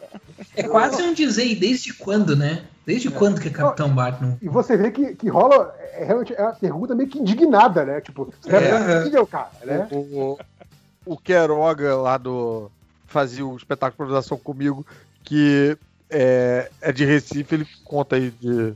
É 0.56 0.64
quase 0.64 1.02
um 1.04 1.14
dizer, 1.14 1.56
desde 1.56 1.94
quando, 1.94 2.36
né? 2.36 2.64
Desde 2.86 3.10
quando 3.12 3.42
que 3.42 3.50
é 3.50 3.52
Capitão 3.52 3.94
Batman? 3.94 4.38
E 4.42 4.48
você 4.48 4.78
vê 4.78 4.92
que, 4.92 5.16
que 5.16 5.28
rola, 5.30 5.76
é, 5.92 6.06
realmente 6.06 6.34
é 6.34 6.42
uma 6.42 6.54
pergunta 6.54 6.96
meio 6.96 7.10
que 7.10 7.20
indignada, 7.20 7.84
né? 7.84 8.00
Tipo, 8.02 8.34
você 8.42 8.56
É. 8.56 8.70
é 8.70 8.98
possível, 9.00 9.28
cara, 9.28 9.52
né? 9.66 9.88
O, 9.92 9.98
o, 9.98 10.40
o 11.06 11.18
Queiroga 11.18 11.96
lá 11.98 12.18
do. 12.18 12.72
fazia 13.06 13.46
o 13.46 13.58
espetáculo 13.58 13.92
de 13.92 13.96
improvisação 14.04 14.38
comigo, 14.38 14.86
que 15.24 15.78
é, 16.10 16.70
é 16.82 16.92
de 16.92 17.04
Recife, 17.04 17.56
ele 17.56 17.68
conta 17.84 18.16
aí 18.16 18.32
de. 18.32 18.74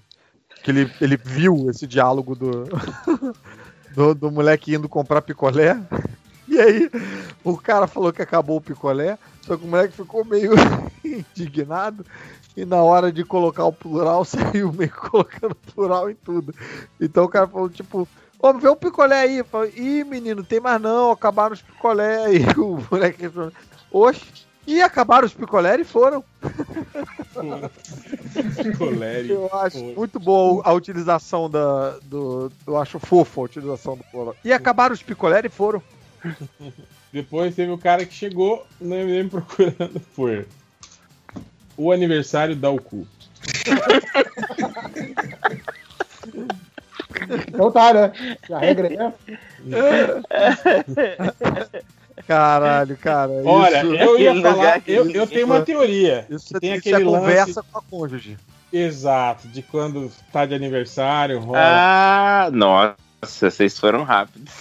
que 0.61 0.71
ele, 0.71 0.91
ele 0.99 1.17
viu 1.17 1.69
esse 1.69 1.87
diálogo 1.87 2.35
do, 2.35 2.65
do, 3.95 4.13
do 4.13 4.31
moleque 4.31 4.75
indo 4.75 4.89
comprar 4.89 5.21
picolé. 5.21 5.79
E 6.51 6.59
aí, 6.59 6.91
o 7.45 7.57
cara 7.57 7.87
falou 7.87 8.11
que 8.11 8.21
acabou 8.21 8.57
o 8.57 8.61
picolé, 8.61 9.17
só 9.41 9.55
que 9.55 9.63
o 9.63 9.67
moleque 9.67 9.95
ficou 9.95 10.25
meio 10.25 10.51
indignado. 11.03 12.05
E 12.57 12.65
na 12.65 12.83
hora 12.83 13.09
de 13.09 13.23
colocar 13.23 13.63
o 13.63 13.71
plural, 13.71 14.25
saiu 14.25 14.73
meio 14.73 14.91
colocando 14.91 15.55
plural 15.55 16.09
em 16.09 16.15
tudo. 16.15 16.53
Então 16.99 17.23
o 17.23 17.29
cara 17.29 17.47
falou, 17.47 17.69
tipo, 17.69 18.05
Ô, 18.37 18.53
vê 18.53 18.67
o 18.67 18.75
picolé 18.75 19.21
aí. 19.21 19.43
Falei, 19.43 19.71
Ih, 19.77 20.03
menino, 20.03 20.43
tem 20.43 20.59
mais 20.59 20.81
não, 20.81 21.11
acabaram 21.11 21.53
os 21.53 21.61
picolé. 21.61 22.25
Aí 22.25 22.43
o 22.57 22.83
moleque 22.91 23.29
falou, 23.29 23.51
oxe, 23.91 24.25
e 24.65 24.81
acabaram 24.81 25.25
os 25.25 25.33
picolé 25.33 25.79
e 25.79 25.83
foram. 25.83 26.23
Colérico. 28.77 29.33
Eu 29.33 29.55
acho 29.59 29.83
muito 29.83 30.19
boa 30.19 30.61
a 30.65 30.73
utilização 30.73 31.49
da. 31.49 31.97
Do, 32.03 32.51
eu 32.65 32.77
acho 32.77 32.99
fofo 32.99 33.41
a 33.41 33.45
utilização 33.45 33.95
do 33.95 34.03
plural. 34.05 34.35
E 34.43 34.51
acabaram 34.51 34.93
os 34.93 35.03
picolé 35.03 35.41
e 35.45 35.49
foram. 35.49 35.81
Depois 37.11 37.55
teve 37.55 37.71
o 37.71 37.77
cara 37.77 38.05
que 38.05 38.13
chegou 38.13 38.65
no 38.79 38.95
MDM 38.95 39.29
procurando 39.29 39.99
por 40.15 40.45
o 41.77 41.91
aniversário 41.91 42.55
da 42.55 42.69
Ucu. 42.69 43.07
Então 47.47 47.71
tá, 47.71 47.93
né? 47.93 48.11
A 48.51 48.59
regra 48.59 48.87
é. 48.87 49.13
Caralho, 52.27 52.97
cara. 52.97 53.31
Olha, 53.45 53.83
isso- 53.83 53.95
eu 53.95 54.19
ia 54.19 54.41
falar, 54.41 54.81
eu, 54.87 55.09
eu 55.11 55.27
tenho 55.27 55.45
uma 55.45 55.61
teoria. 55.61 56.25
Isso, 56.29 56.53
que 56.53 56.59
tem 56.59 56.71
isso 56.75 56.79
aquele 56.79 57.01
é 57.01 57.05
conversa 57.05 57.45
lance 57.61 57.69
com 57.71 57.77
a 57.79 57.81
cônjuge. 57.81 58.37
exato 58.71 59.47
de 59.47 59.61
quando 59.61 60.11
tá 60.31 60.45
de 60.45 60.53
aniversário, 60.53 61.39
rola. 61.39 61.59
Ah, 61.61 62.49
nossa, 62.51 62.95
vocês 63.49 63.77
foram 63.79 64.03
rápidos. 64.03 64.51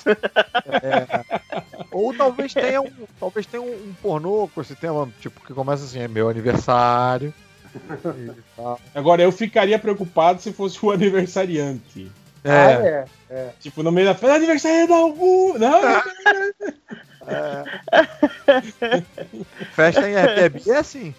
Ou 2.01 2.15
talvez 2.15 2.53
tenha 2.55 2.81
um, 2.81 2.91
talvez 3.19 3.47
tenha 3.47 3.63
um, 3.63 3.73
um 3.73 3.95
pornô 4.03 4.49
com 4.55 4.61
esse 4.61 4.75
tema, 4.75 5.09
tipo, 5.21 5.41
que 5.45 5.55
começa 5.55 5.85
assim, 5.85 6.01
é 6.01 6.09
meu 6.09 6.29
aniversário. 6.29 7.33
Agora 8.95 9.23
eu 9.23 9.31
ficaria 9.31 9.79
preocupado 9.79 10.41
se 10.41 10.53
fosse 10.53 10.85
o 10.85 10.91
aniversariante. 10.91 12.11
Ah, 12.45 12.71
É, 12.71 12.73
é. 12.73 13.05
é. 13.31 13.51
Tipo, 13.61 13.83
no 13.83 13.93
meio 13.93 14.07
da 14.07 14.15
festa, 14.15 14.37
aniversário 14.37 14.89
da 14.89 15.05
Ucu! 15.05 15.59
Não, 15.59 15.81
festa 19.73 20.09
em 20.09 20.17
Airbnb 20.17 20.71
é 20.71 20.77
assim. 20.77 21.15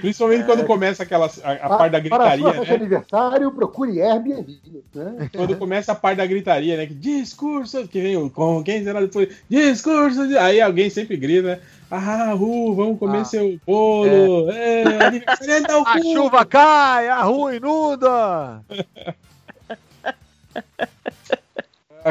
Principalmente 0.00 0.44
quando 0.44 0.64
começa 0.64 1.02
aquela, 1.02 1.30
a, 1.42 1.52
a 1.52 1.78
parte 1.78 1.92
da 1.92 2.00
Para 2.08 2.34
a 2.34 2.38
sua 2.38 2.52
gritaria, 2.52 2.52
festa 2.52 2.62
de 2.62 2.70
né? 2.70 2.76
aniversário, 2.76 3.52
procure 3.52 4.02
Airbnb. 4.02 4.60
Né? 4.94 5.30
Quando 5.34 5.56
começa 5.56 5.92
a 5.92 5.94
parte 5.94 6.18
da 6.18 6.26
gritaria, 6.26 6.76
né? 6.76 6.86
Que 6.86 6.94
discurso, 6.94 7.88
que 7.88 8.00
vem 8.00 8.16
o 8.16 8.28
com 8.28 8.62
quem 8.62 8.84
será 8.84 9.00
depois? 9.00 9.28
Discurso, 9.48 10.28
de... 10.28 10.36
aí 10.36 10.60
alguém 10.60 10.90
sempre 10.90 11.16
grita, 11.16 11.48
né? 11.48 11.58
Ah, 11.90 12.32
Ru, 12.32 12.74
vamos 12.74 12.98
comer 12.98 13.20
Ah. 13.20 13.24
seu 13.24 13.58
bolo. 13.66 14.50
É, 14.50 14.82
aniversário 15.06 15.62
da 15.68 15.82
A 15.82 16.00
chuva 16.00 16.44
cai, 16.44 17.08
a 17.08 17.22
rua 17.22 17.56
inunda. 17.56 18.62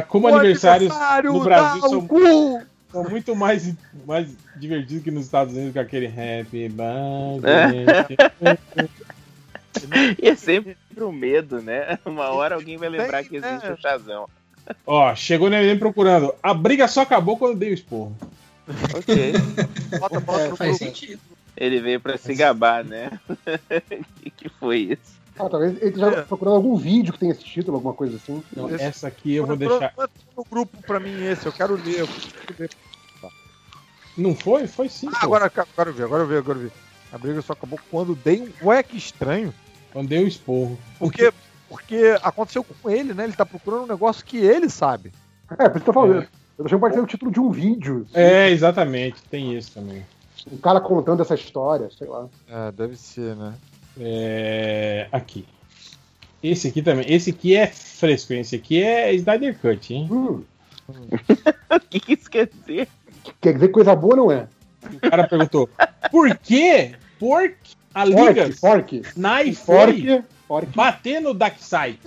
Como 0.08 0.28
aniversários 0.28 0.90
aniversário 0.92 1.34
no 1.34 1.40
Brasil 1.42 1.82
são. 1.82 2.08
São 2.92 3.04
muito 3.04 3.36
mais, 3.36 3.74
mais 4.06 4.28
divertidos 4.56 5.04
que 5.04 5.12
nos 5.12 5.26
Estados 5.26 5.56
Unidos 5.56 5.74
com 5.74 5.80
aquele 5.80 6.08
happy 6.08 6.66
É. 6.66 6.70
birthday. 6.70 8.18
E 10.22 10.28
é 10.28 10.36
sempre 10.36 10.76
o 11.00 11.12
medo, 11.12 11.62
né? 11.62 11.98
Uma 12.06 12.30
hora 12.30 12.56
alguém 12.56 12.78
vai 12.78 12.90
lembrar 12.90 13.24
que 13.24 13.38
existe 13.38 13.68
né? 13.68 13.74
o 13.74 13.82
chazão. 13.82 14.28
Ó, 14.86 15.16
chegou 15.16 15.48
o 15.48 15.50
neném 15.50 15.78
procurando. 15.78 16.36
A 16.44 16.54
briga 16.54 16.88
só 16.88 17.02
acabou 17.02 17.38
quando 17.38 17.58
dei 17.58 17.72
o 17.72 17.74
esporro. 17.74 18.16
Ok. 18.96 19.34
Bota, 19.98 20.20
bota 20.20 20.48
no 20.50 20.58
Faz 20.58 20.78
sentido. 20.78 21.20
Ele 21.56 21.80
veio 21.80 22.00
pra 22.00 22.18
se 22.18 22.34
gabar, 22.36 22.84
né? 22.84 23.18
que, 24.22 24.30
que 24.30 24.50
foi 24.50 24.80
isso? 24.80 25.21
Ah, 25.42 25.50
talvez 25.50 25.76
ele 25.78 25.88
esteja 25.88 26.24
procurando 26.24 26.56
algum 26.56 26.76
vídeo 26.76 27.12
que 27.14 27.20
tenha 27.20 27.32
esse 27.32 27.44
título, 27.44 27.78
alguma 27.78 27.94
coisa 27.96 28.16
assim. 28.18 28.44
Então, 28.52 28.70
Esse- 28.70 28.84
essa 28.84 29.08
aqui 29.08 29.36
eu 29.36 29.46
vou 29.46 29.56
deixar. 29.56 29.92
manda 29.98 30.10
no 30.38 30.46
grupo 30.50 30.78
pra 30.84 31.00
mim 31.00 31.24
esse, 31.26 31.46
eu 31.48 31.52
quero 31.54 31.76
ler. 31.76 32.00
eu 32.02 32.08
quero 32.08 32.56
ler. 32.60 32.70
Não 34.18 34.36
foi? 34.36 34.68
Foi 34.68 34.88
sim. 34.90 35.08
Ah, 35.16 35.24
agora, 35.24 35.46
agora 35.46 35.90
eu 35.90 35.94
vi, 35.94 36.04
agora 36.04 36.24
eu 36.24 36.28
vi, 36.28 36.38
agora 36.38 36.58
eu 36.60 36.64
vi. 36.66 36.72
A 37.12 37.18
briga 37.18 37.42
só 37.42 37.54
acabou 37.54 37.80
quando 37.90 38.14
dei 38.16 38.42
um. 38.42 38.68
Ué, 38.68 38.84
que 38.84 38.98
estranho. 38.98 39.54
Quando 39.92 40.08
dei 40.10 40.24
o 40.24 40.28
esporro. 40.28 40.78
Porque, 41.00 41.34
porque 41.68 42.18
aconteceu 42.22 42.64
com 42.64 42.90
ele, 42.90 43.14
né? 43.14 43.24
Ele 43.24 43.34
tá 43.34 43.46
procurando 43.46 43.84
um 43.84 43.88
negócio 43.88 44.24
que 44.24 44.38
ele 44.38 44.70
sabe. 44.70 45.12
É, 45.52 45.56
por 45.56 45.64
isso 45.64 45.72
que 45.72 45.78
eu 45.78 45.82
tô 45.82 45.94
falando. 45.94 46.22
É. 46.22 46.28
Eu 46.58 46.66
achei 46.66 46.78
que 46.78 46.82
pode 46.82 46.94
ser 46.94 47.02
o 47.02 47.08
título 47.08 47.32
de 47.32 47.40
um 47.40 47.50
vídeo. 47.50 48.06
assim, 48.10 48.20
É, 48.20 48.50
exatamente. 48.50 49.22
Tem 49.24 49.56
isso 49.58 49.74
também. 49.74 50.06
Um 50.52 50.58
cara 50.58 50.80
contando 50.80 51.22
essa 51.22 51.36
história, 51.36 51.90
sei 51.98 52.08
lá. 52.08 52.28
É, 52.48 52.72
deve 52.72 52.96
ser, 52.98 53.36
né? 53.36 53.54
É, 54.00 55.08
aqui. 55.12 55.46
Esse 56.42 56.68
aqui 56.70 56.82
também. 56.82 57.06
Esse 57.12 57.30
aqui 57.32 57.56
é 57.56 57.68
fresco, 57.68 58.34
hein? 58.34 58.42
Esse 58.42 58.56
aqui 58.56 58.82
é 58.82 59.14
Snyder 59.14 59.58
Cut, 59.60 59.94
hein? 59.94 60.08
Hum, 60.10 60.44
O 61.70 61.80
que 61.90 62.00
que 62.00 62.14
isso 62.14 62.30
quer 62.30 62.48
dizer? 62.48 62.88
quer 63.40 63.54
dizer 63.54 63.68
que 63.68 63.74
coisa 63.74 63.96
boa 63.96 64.16
não 64.16 64.32
é. 64.32 64.48
O 64.92 65.10
cara 65.10 65.28
perguntou: 65.28 65.70
Por 66.10 66.36
que? 66.38 66.96
Porque 67.20 67.76
a 67.94 68.04
Liga 68.06 68.52
Fork, 68.54 69.02
foi 69.04 69.54
Fork, 69.54 70.24
fork. 70.48 70.76
bater 70.76 71.22
no 71.22 71.34
Darkseid. 71.34 72.00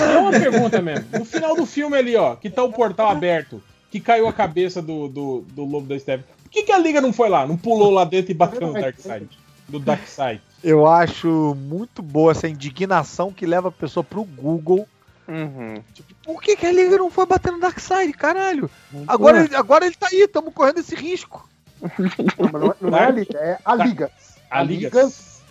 É 0.00 0.18
uma 0.18 0.30
pergunta 0.32 0.82
mesmo. 0.82 1.06
No 1.16 1.24
final 1.24 1.54
do 1.54 1.64
filme 1.64 1.96
ali, 1.96 2.16
ó, 2.16 2.34
que 2.34 2.50
tá 2.50 2.62
o 2.64 2.72
portal 2.72 3.08
aberto, 3.10 3.62
que 3.90 4.00
caiu 4.00 4.26
a 4.26 4.32
cabeça 4.32 4.82
do, 4.82 5.08
do, 5.08 5.40
do 5.52 5.64
lobo 5.64 5.86
da 5.86 5.98
Steppe. 5.98 6.24
Por 6.42 6.50
que, 6.50 6.64
que 6.64 6.72
a 6.72 6.78
Liga 6.78 7.00
não 7.00 7.12
foi 7.12 7.28
lá? 7.28 7.46
Não 7.46 7.56
pulou 7.56 7.90
lá 7.90 8.04
dentro 8.04 8.32
e 8.32 8.34
bateu 8.34 8.60
no 8.66 8.72
Darkseid? 8.72 9.28
Do 9.70 9.78
Darkseid. 9.78 10.40
Eu 10.62 10.86
acho 10.86 11.54
muito 11.56 12.02
boa 12.02 12.32
essa 12.32 12.48
indignação 12.48 13.32
que 13.32 13.46
leva 13.46 13.68
a 13.68 13.72
pessoa 13.72 14.04
pro 14.04 14.24
Google. 14.24 14.86
Uhum. 15.26 15.82
Tipo, 15.94 16.14
por 16.24 16.42
que, 16.42 16.56
que 16.56 16.66
a 16.66 16.72
Liga 16.72 16.98
não 16.98 17.10
foi 17.10 17.24
bater 17.24 17.52
no 17.52 17.60
Darkseid, 17.60 18.12
caralho? 18.12 18.68
Agora, 19.06 19.44
ele, 19.44 19.54
agora 19.54 19.86
ele 19.86 19.94
tá 19.94 20.08
aí, 20.10 20.22
estamos 20.22 20.52
correndo 20.52 20.78
esse 20.80 20.94
risco. 20.94 21.48
Não, 21.80 22.60
não, 22.60 22.70
é- 22.72 22.74
não 22.80 22.98
é 22.98 23.04
a 23.04 23.10
liga, 23.10 23.38
é 23.38 23.58
a 23.64 23.74
liga. 23.74 24.10
A 24.50 24.62
Liga. 24.62 24.90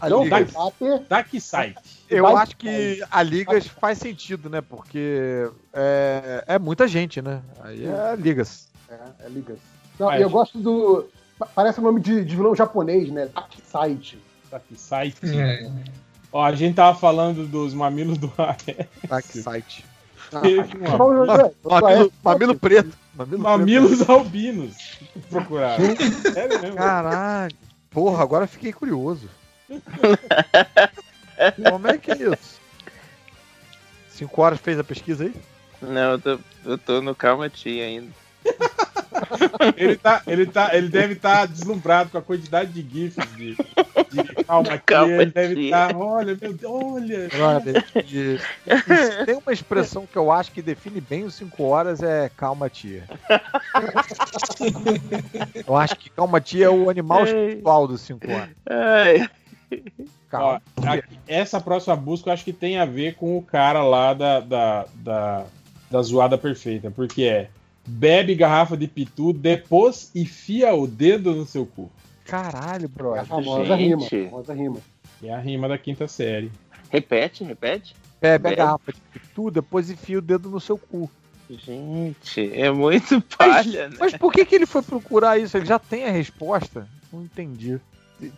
A 0.01 0.07
Liga. 0.09 0.47
bater. 0.53 0.99
Darkseid. 1.09 1.75
Eu 2.09 2.23
Vai- 2.23 2.43
acho 2.43 2.57
que 2.57 3.03
a 3.09 3.23
Ligas 3.23 3.67
faz 3.67 3.97
sentido, 3.97 4.49
né? 4.49 4.61
Porque 4.61 5.49
é, 5.73 6.43
é 6.47 6.59
muita 6.59 6.87
gente, 6.87 7.21
né? 7.21 7.41
Aí 7.63 7.85
é 7.85 8.15
Ligas. 8.15 8.67
É, 8.89 9.25
é 9.25 9.29
ligas. 9.29 9.59
Não, 9.99 10.11
e 10.13 10.21
eu 10.21 10.29
gosto 10.29 10.57
do. 10.57 11.07
Pa- 11.39 11.47
Parece 11.47 11.79
o 11.79 11.83
nome 11.83 11.99
de, 12.01 12.23
de 12.23 12.35
vilão 12.35 12.53
japonês, 12.55 13.09
né? 13.09 13.27
Darkseid. 13.33 14.19
Darkseid. 14.51 15.15
É. 15.23 15.71
Ó, 16.31 16.43
a 16.43 16.53
gente 16.53 16.75
tava 16.75 16.95
falando 16.99 17.47
dos 17.47 17.73
mamilos 17.73 18.17
do 18.19 18.31
Aé. 18.37 18.87
Darkseid. 19.07 19.83
Ah, 20.31 20.41
Mamilo, 21.81 22.11
mamilo 22.23 22.55
preto. 22.59 22.95
Mamilo 23.15 23.41
Mamilos 23.41 24.07
albinos. 24.07 24.75
Procuraram. 25.27 25.83
Sério 26.31 26.61
mesmo. 26.61 26.75
Caralho. 26.77 27.55
Porra, 27.89 28.21
agora 28.21 28.45
fiquei 28.45 28.71
curioso. 28.71 29.27
Como 31.67 31.87
é 31.87 31.97
que 31.97 32.11
é 32.11 32.17
isso? 32.17 32.59
Cinco 34.11 34.39
horas 34.41 34.59
fez 34.59 34.77
a 34.77 34.83
pesquisa 34.83 35.23
aí? 35.23 35.33
Não, 35.81 36.11
eu 36.11 36.19
tô, 36.19 36.39
eu 36.65 36.77
tô 36.77 37.01
no 37.01 37.15
Calma 37.15 37.49
Tia 37.49 37.85
ainda. 37.85 38.11
Ele, 39.77 39.95
tá, 39.95 40.21
ele, 40.27 40.45
tá, 40.45 40.75
ele 40.75 40.89
deve 40.89 41.13
estar 41.13 41.47
deslumbrado 41.47 42.09
com 42.09 42.17
a 42.17 42.21
quantidade 42.21 42.71
de 42.71 42.81
GIFs 42.81 43.25
de, 43.35 43.55
de 44.11 44.43
calma 44.45 44.73
aqui. 44.73 44.93
Ele 44.93 45.31
deve 45.31 45.65
estar. 45.65 45.95
olha, 45.95 46.37
meu 46.39 46.53
Deus, 46.53 46.71
olha. 46.71 47.27
Brother, 47.29 47.85
tem 49.25 49.35
uma 49.35 49.53
expressão 49.53 50.05
que 50.05 50.17
eu 50.17 50.31
acho 50.31 50.51
que 50.51 50.61
define 50.61 50.99
bem 51.01 51.23
os 51.23 51.35
5 51.35 51.63
horas 51.63 52.01
é 52.01 52.29
calma 52.35 52.69
tia. 52.69 53.03
Eu 55.65 55.75
acho 55.75 55.95
que 55.95 56.09
calma 56.09 56.39
tia 56.41 56.65
é 56.65 56.69
o 56.69 56.89
animal 56.89 57.23
espiritual 57.23 57.87
dos 57.87 58.01
5 58.01 58.31
horas. 58.31 58.49
Ai, 58.69 59.29
Ó, 60.31 60.59
aqui- 60.85 61.19
essa 61.27 61.59
próxima 61.59 61.95
busca 61.95 62.29
eu 62.29 62.33
acho 62.33 62.43
que 62.43 62.53
tem 62.53 62.77
a 62.77 62.85
ver 62.85 63.15
com 63.15 63.37
o 63.37 63.41
cara 63.41 63.83
lá 63.83 64.13
da, 64.13 64.39
da, 64.39 64.85
da, 64.95 65.45
da 65.89 66.01
zoada 66.01 66.37
perfeita, 66.37 66.91
porque 66.91 67.23
é 67.23 67.49
bebe 67.89 68.35
garrafa 68.35 68.77
de 68.77 68.87
pitu, 68.87 69.33
depois 69.33 70.11
enfia 70.15 70.73
o 70.73 70.85
dedo 70.87 71.33
no 71.35 71.45
seu 71.45 71.65
cu. 71.65 71.91
Caralho, 72.25 72.83
É 72.83 72.85
a 72.85 72.89
brother. 72.89 73.25
famosa 73.25 73.75
rima. 73.75 74.01
Gente. 74.01 74.15
a 74.25 74.29
famosa 74.29 74.53
rima. 74.53 74.77
É 75.23 75.33
a 75.33 75.39
rima 75.39 75.67
da 75.67 75.77
quinta 75.77 76.07
série. 76.07 76.51
repete, 76.89 77.43
repete. 77.43 77.95
Bebe 78.21 78.35
a 78.35 78.49
Bebe. 78.49 78.55
garrafa 78.55 78.91
de 78.93 78.99
pitu, 79.13 79.49
depois 79.51 79.89
enfia 79.89 80.17
o 80.19 80.21
dedo 80.21 80.49
no 80.49 80.59
seu 80.59 80.77
cu. 80.77 81.09
Gente, 81.49 82.51
é 82.53 82.71
muito 82.71 83.19
palha, 83.37 83.89
né? 83.89 83.95
Mas 83.99 84.15
por 84.15 84.31
que, 84.31 84.45
que 84.45 84.53
ele 84.55 84.65
foi 84.67 84.81
procurar 84.83 85.39
isso? 85.39 85.57
Ele 85.57 85.65
já 85.65 85.79
tem 85.79 86.05
a 86.05 86.11
resposta? 86.11 86.87
Não 87.11 87.23
entendi. 87.23 87.79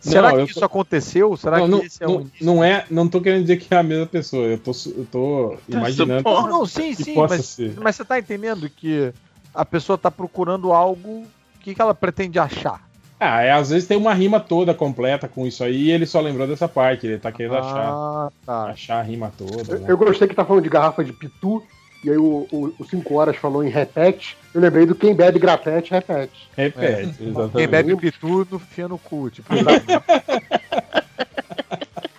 Será 0.00 0.30
Não, 0.32 0.44
que 0.46 0.50
isso 0.52 0.60
tô- 0.60 0.66
aconteceu? 0.66 1.36
Será 1.36 1.58
não, 1.58 1.64
que 1.64 1.70
não, 1.72 1.82
esse 1.82 2.02
é 2.04 2.06
início? 2.08 2.46
não 2.46 2.62
é, 2.64 2.86
não 2.90 3.08
tô 3.08 3.20
querendo 3.20 3.42
dizer 3.42 3.56
que 3.58 3.74
é 3.74 3.76
a 3.78 3.82
mesma 3.82 4.06
pessoa. 4.06 4.46
Eu 4.46 4.56
tô, 4.58 4.70
eu 4.86 5.04
tô 5.12 5.58
imaginando. 5.68 6.20
supondo. 6.20 6.40
Não, 6.48 6.58
não, 6.60 6.66
sim, 6.66 6.94
que 6.94 7.04
sim, 7.04 7.14
possa 7.14 7.36
mas, 7.36 7.46
ser. 7.46 7.74
mas 7.80 7.96
você 7.96 8.04
tá 8.04 8.18
entendendo 8.18 8.70
que 8.70 9.12
a 9.54 9.64
pessoa 9.64 9.96
tá 9.98 10.10
procurando 10.10 10.72
algo, 10.72 11.08
o 11.22 11.26
que, 11.60 11.74
que 11.74 11.82
ela 11.82 11.94
pretende 11.94 12.38
achar? 12.38 12.86
Ah, 13.20 13.40
é, 13.42 13.52
às 13.52 13.70
vezes 13.70 13.86
tem 13.86 13.96
uma 13.96 14.12
rima 14.12 14.40
toda 14.40 14.74
completa 14.74 15.28
com 15.28 15.46
isso 15.46 15.62
aí 15.62 15.84
e 15.84 15.90
ele 15.92 16.06
só 16.06 16.20
lembrou 16.20 16.44
dessa 16.46 16.66
parte. 16.66 17.06
Ele 17.06 17.18
tá 17.18 17.30
querendo 17.30 17.54
achar, 17.56 17.88
Ah, 17.92 18.28
tá. 18.44 18.64
achar 18.64 18.98
a 18.98 19.02
rima 19.02 19.32
toda. 19.38 19.74
Eu, 19.74 19.78
né? 19.78 19.86
eu 19.90 19.96
gostei 19.96 20.26
que 20.26 20.34
tá 20.34 20.44
falando 20.44 20.64
de 20.64 20.68
garrafa 20.68 21.04
de 21.04 21.12
pitu, 21.12 21.62
e 22.04 22.10
aí 22.10 22.16
o 22.18 22.74
5 22.90 23.14
horas 23.14 23.36
falou 23.36 23.62
em 23.62 23.68
repete. 23.70 24.36
Eu 24.52 24.60
lembrei 24.60 24.86
do 24.86 24.94
quem 24.96 25.14
bebe 25.14 25.38
grapete, 25.38 25.92
repete. 25.92 26.50
Repete, 26.56 27.14
Quem 27.16 27.28
exatamente. 27.28 27.68
bebe 27.68 27.96
pitu, 27.96 28.44
no 28.50 28.58
fia 28.58 28.88
no 28.88 28.98
cu. 28.98 29.30
Tipo, 29.30 29.54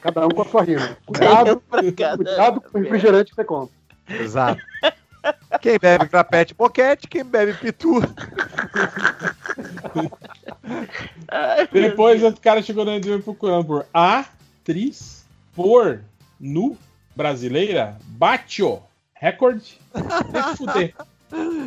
Cada 0.02 0.26
um 0.26 0.30
com 0.30 0.42
a 0.42 0.46
sua 0.46 0.64
rima. 0.64 0.98
Cuidado, 1.06 1.62
cuidado 1.70 2.62
com 2.62 2.78
o 2.78 2.82
refrigerante 2.82 3.30
que 3.32 3.36
você 3.36 3.44
compra. 3.44 3.76
Exato. 4.10 4.62
Quem 5.62 5.78
bebe 5.80 6.06
grapete, 6.08 6.54
boquete, 6.54 7.08
quem 7.08 7.24
bebe 7.24 7.54
pitu. 7.54 8.02
Ai, 11.30 11.68
Depois 11.72 12.24
o 12.24 12.34
cara 12.40 12.62
chegou 12.62 12.86
na 12.86 12.94
MDB 12.94 13.22
procurando 13.24 13.66
por 13.66 13.86
atriz 13.94 15.26
por 15.54 16.02
nu 16.40 16.78
brasileira 17.16 17.98
bateu 18.08 18.82
recorde 19.14 19.80
de 19.94 20.58
fuder. 20.58 20.96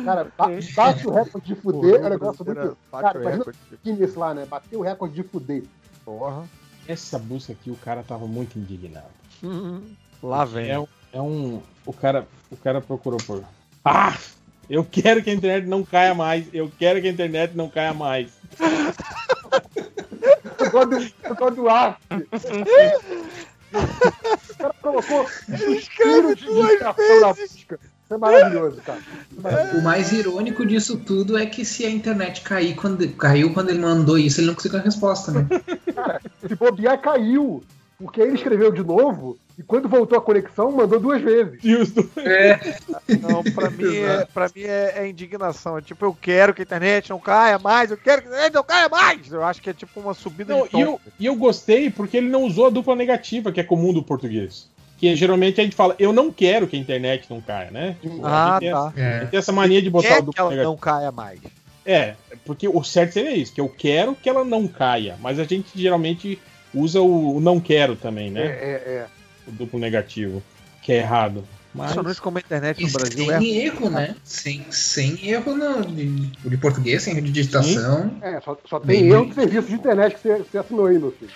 Cara, 0.05 0.31
ba- 0.37 0.47
bate 0.75 1.07
o 1.07 1.11
recorde 1.11 1.47
de 1.47 1.55
fuder 1.55 1.95
é 2.01 2.05
um 2.05 2.09
negócio 2.09 2.45
muito. 2.45 2.77
bate 2.91 3.03
Cara, 3.03 3.17
o 3.17 3.21
imagina 3.21 3.37
recorde. 3.43 3.59
o 3.73 3.77
Guinness 3.83 4.15
lá, 4.15 4.33
né? 4.33 4.45
Bateu 4.45 4.79
o 4.79 4.83
recorde 4.83 5.15
de 5.15 5.23
fuder. 5.23 5.63
Porra. 6.05 6.45
Essa 6.87 7.19
busca 7.19 7.51
aqui 7.51 7.69
o 7.69 7.75
cara 7.75 8.01
tava 8.03 8.25
muito 8.27 8.57
indignado. 8.57 9.05
Lá 10.23 10.45
vem. 10.45 10.71
É, 10.71 10.83
é 11.13 11.21
um. 11.21 11.61
O 11.85 11.91
cara, 11.91 12.25
o 12.51 12.57
cara 12.57 12.81
procurou 12.81 13.19
por. 13.19 13.43
Ah! 13.83 14.17
Eu 14.69 14.83
quero 14.83 15.23
que 15.23 15.29
a 15.29 15.33
internet 15.33 15.65
não 15.65 15.83
caia 15.83 16.13
mais. 16.13 16.45
Eu 16.53 16.69
quero 16.77 17.01
que 17.01 17.07
a 17.07 17.11
internet 17.11 17.55
não 17.55 17.69
caia 17.69 17.93
mais. 17.93 18.29
Eu 20.59 20.71
gosto 20.71 20.89
do, 20.89 21.13
eu 21.23 21.35
gosto 21.35 21.55
do 21.55 21.69
ar. 21.69 21.99
O 23.71 24.57
cara 24.57 24.75
colocou 24.81 25.25
suspiro 25.27 26.35
de 26.35 26.49
inspiração 26.49 27.21
na 27.21 27.33
busca. 27.33 27.79
Isso 28.07 28.13
é 28.13 28.17
maravilhoso, 28.17 28.81
cara. 28.81 28.99
É 29.37 29.41
maravilhoso. 29.41 29.79
O 29.79 29.83
mais 29.83 30.11
irônico 30.11 30.65
disso 30.65 30.97
tudo 30.97 31.37
é 31.37 31.45
que 31.45 31.63
se 31.63 31.85
a 31.85 31.89
internet 31.89 32.41
cair 32.41 32.75
quando, 32.75 33.07
caiu 33.09 33.53
quando 33.53 33.69
ele 33.69 33.79
mandou 33.79 34.17
isso, 34.17 34.39
ele 34.39 34.47
não 34.47 34.55
conseguiu 34.55 34.79
a 34.79 34.83
resposta, 34.83 35.31
né? 35.31 35.45
Se 36.47 36.55
bobear, 36.55 36.99
caiu. 36.99 37.63
Porque 37.99 38.21
ele 38.21 38.35
escreveu 38.35 38.71
de 38.71 38.83
novo 38.83 39.37
e 39.57 39.63
quando 39.63 39.89
voltou 39.89 40.15
a 40.17 40.21
conexão, 40.21 40.71
mandou 40.71 40.99
duas 40.99 41.19
vezes. 41.19 41.59
E 41.63 41.75
os 41.75 41.89
dois. 41.89 42.07
É. 42.17 42.77
Não, 43.19 43.43
pra 43.43 43.71
mim, 43.71 43.95
é, 43.97 44.25
pra 44.31 44.45
mim 44.55 44.61
é, 44.61 44.93
é 44.97 45.07
indignação. 45.09 45.77
É 45.79 45.81
tipo, 45.81 46.05
eu 46.05 46.15
quero 46.19 46.53
que 46.53 46.61
a 46.61 46.63
internet 46.63 47.09
não 47.09 47.19
caia 47.19 47.57
mais, 47.57 47.89
eu 47.89 47.97
quero 47.97 48.21
que 48.21 48.27
a 48.27 48.31
internet 48.31 48.53
não 48.53 48.63
caia 48.63 48.87
mais. 48.87 49.31
Eu 49.31 49.43
acho 49.43 49.59
que 49.61 49.69
é 49.71 49.73
tipo 49.73 49.99
uma 49.99 50.13
subida 50.13 50.53
Não, 50.55 50.61
de 50.61 50.67
e, 50.67 50.71
tom. 50.71 50.79
eu, 50.79 51.01
e 51.19 51.25
eu 51.25 51.35
gostei 51.35 51.89
porque 51.89 52.17
ele 52.17 52.29
não 52.29 52.43
usou 52.43 52.67
a 52.67 52.69
dupla 52.69 52.95
negativa, 52.95 53.51
que 53.51 53.59
é 53.59 53.63
comum 53.63 53.91
do 53.91 54.03
português. 54.03 54.69
Que 54.99 55.15
geralmente 55.15 55.59
a 55.59 55.63
gente 55.63 55.75
fala, 55.75 55.95
eu 55.97 56.13
não 56.13 56.31
quero 56.31 56.67
que 56.67 56.75
a 56.75 56.79
internet 56.79 57.25
não 57.29 57.41
caia, 57.41 57.71
né? 57.71 57.95
Tipo, 58.01 58.23
a 58.25 58.29
Ah, 58.29 58.51
gente 58.51 58.59
tem 58.59 58.71
tá. 58.71 58.77
essa- 58.95 59.15
a 59.15 59.19
gente 59.21 59.29
tem 59.31 59.37
essa 59.39 59.51
mania 59.51 59.81
de 59.81 59.89
botar 59.89 60.13
o 60.13 60.15
que 60.17 60.21
dupla 60.21 60.41
ela 60.41 60.49
negativa. 60.51 60.69
não 60.71 60.77
caia 60.77 61.11
mais. 61.11 61.39
É, 61.85 62.15
porque 62.45 62.67
o 62.67 62.83
certo 62.83 63.13
seria 63.13 63.35
isso, 63.35 63.53
que 63.53 63.61
eu 63.61 63.69
quero 63.69 64.13
que 64.13 64.27
ela 64.29 64.43
não 64.43 64.67
caia, 64.67 65.15
mas 65.21 65.39
a 65.39 65.43
gente 65.45 65.69
geralmente 65.75 66.39
usa 66.73 67.01
o, 67.01 67.37
o 67.37 67.39
não 67.39 67.59
quero 67.59 67.95
também, 67.95 68.27
É, 68.27 68.31
né? 68.31 68.41
é, 68.45 68.71
é. 68.71 69.05
O 69.47 69.51
duplo 69.51 69.79
negativo, 69.79 70.41
que 70.81 70.91
é 70.91 70.97
errado. 70.97 71.43
Mas 71.73 71.91
Impressionante 71.91 72.21
como 72.21 72.37
a 72.37 72.41
internet 72.41 72.81
no 72.81 72.87
E 72.87 72.91
Brasil 72.91 73.25
sem 73.25 73.31
é. 73.31 73.65
erro, 73.65 73.89
né? 73.89 74.15
Sem, 74.23 74.65
sem 74.71 75.29
erro 75.29 75.55
no, 75.55 75.85
de, 75.85 76.05
de 76.27 76.57
português, 76.57 77.03
sem 77.03 77.13
erro 77.13 77.21
de 77.25 77.31
digitação. 77.31 78.17
É, 78.21 78.39
só, 78.41 78.57
só 78.65 78.79
tem 78.79 79.05
eu 79.07 79.19
bem. 79.21 79.29
de 79.29 79.35
serviço 79.35 79.67
de 79.67 79.73
internet 79.75 80.15
que 80.15 80.21
você, 80.21 80.37
você 80.39 80.57
assinou 80.57 80.87
aí, 80.87 80.97
meu 80.97 81.11
filho. 81.11 81.31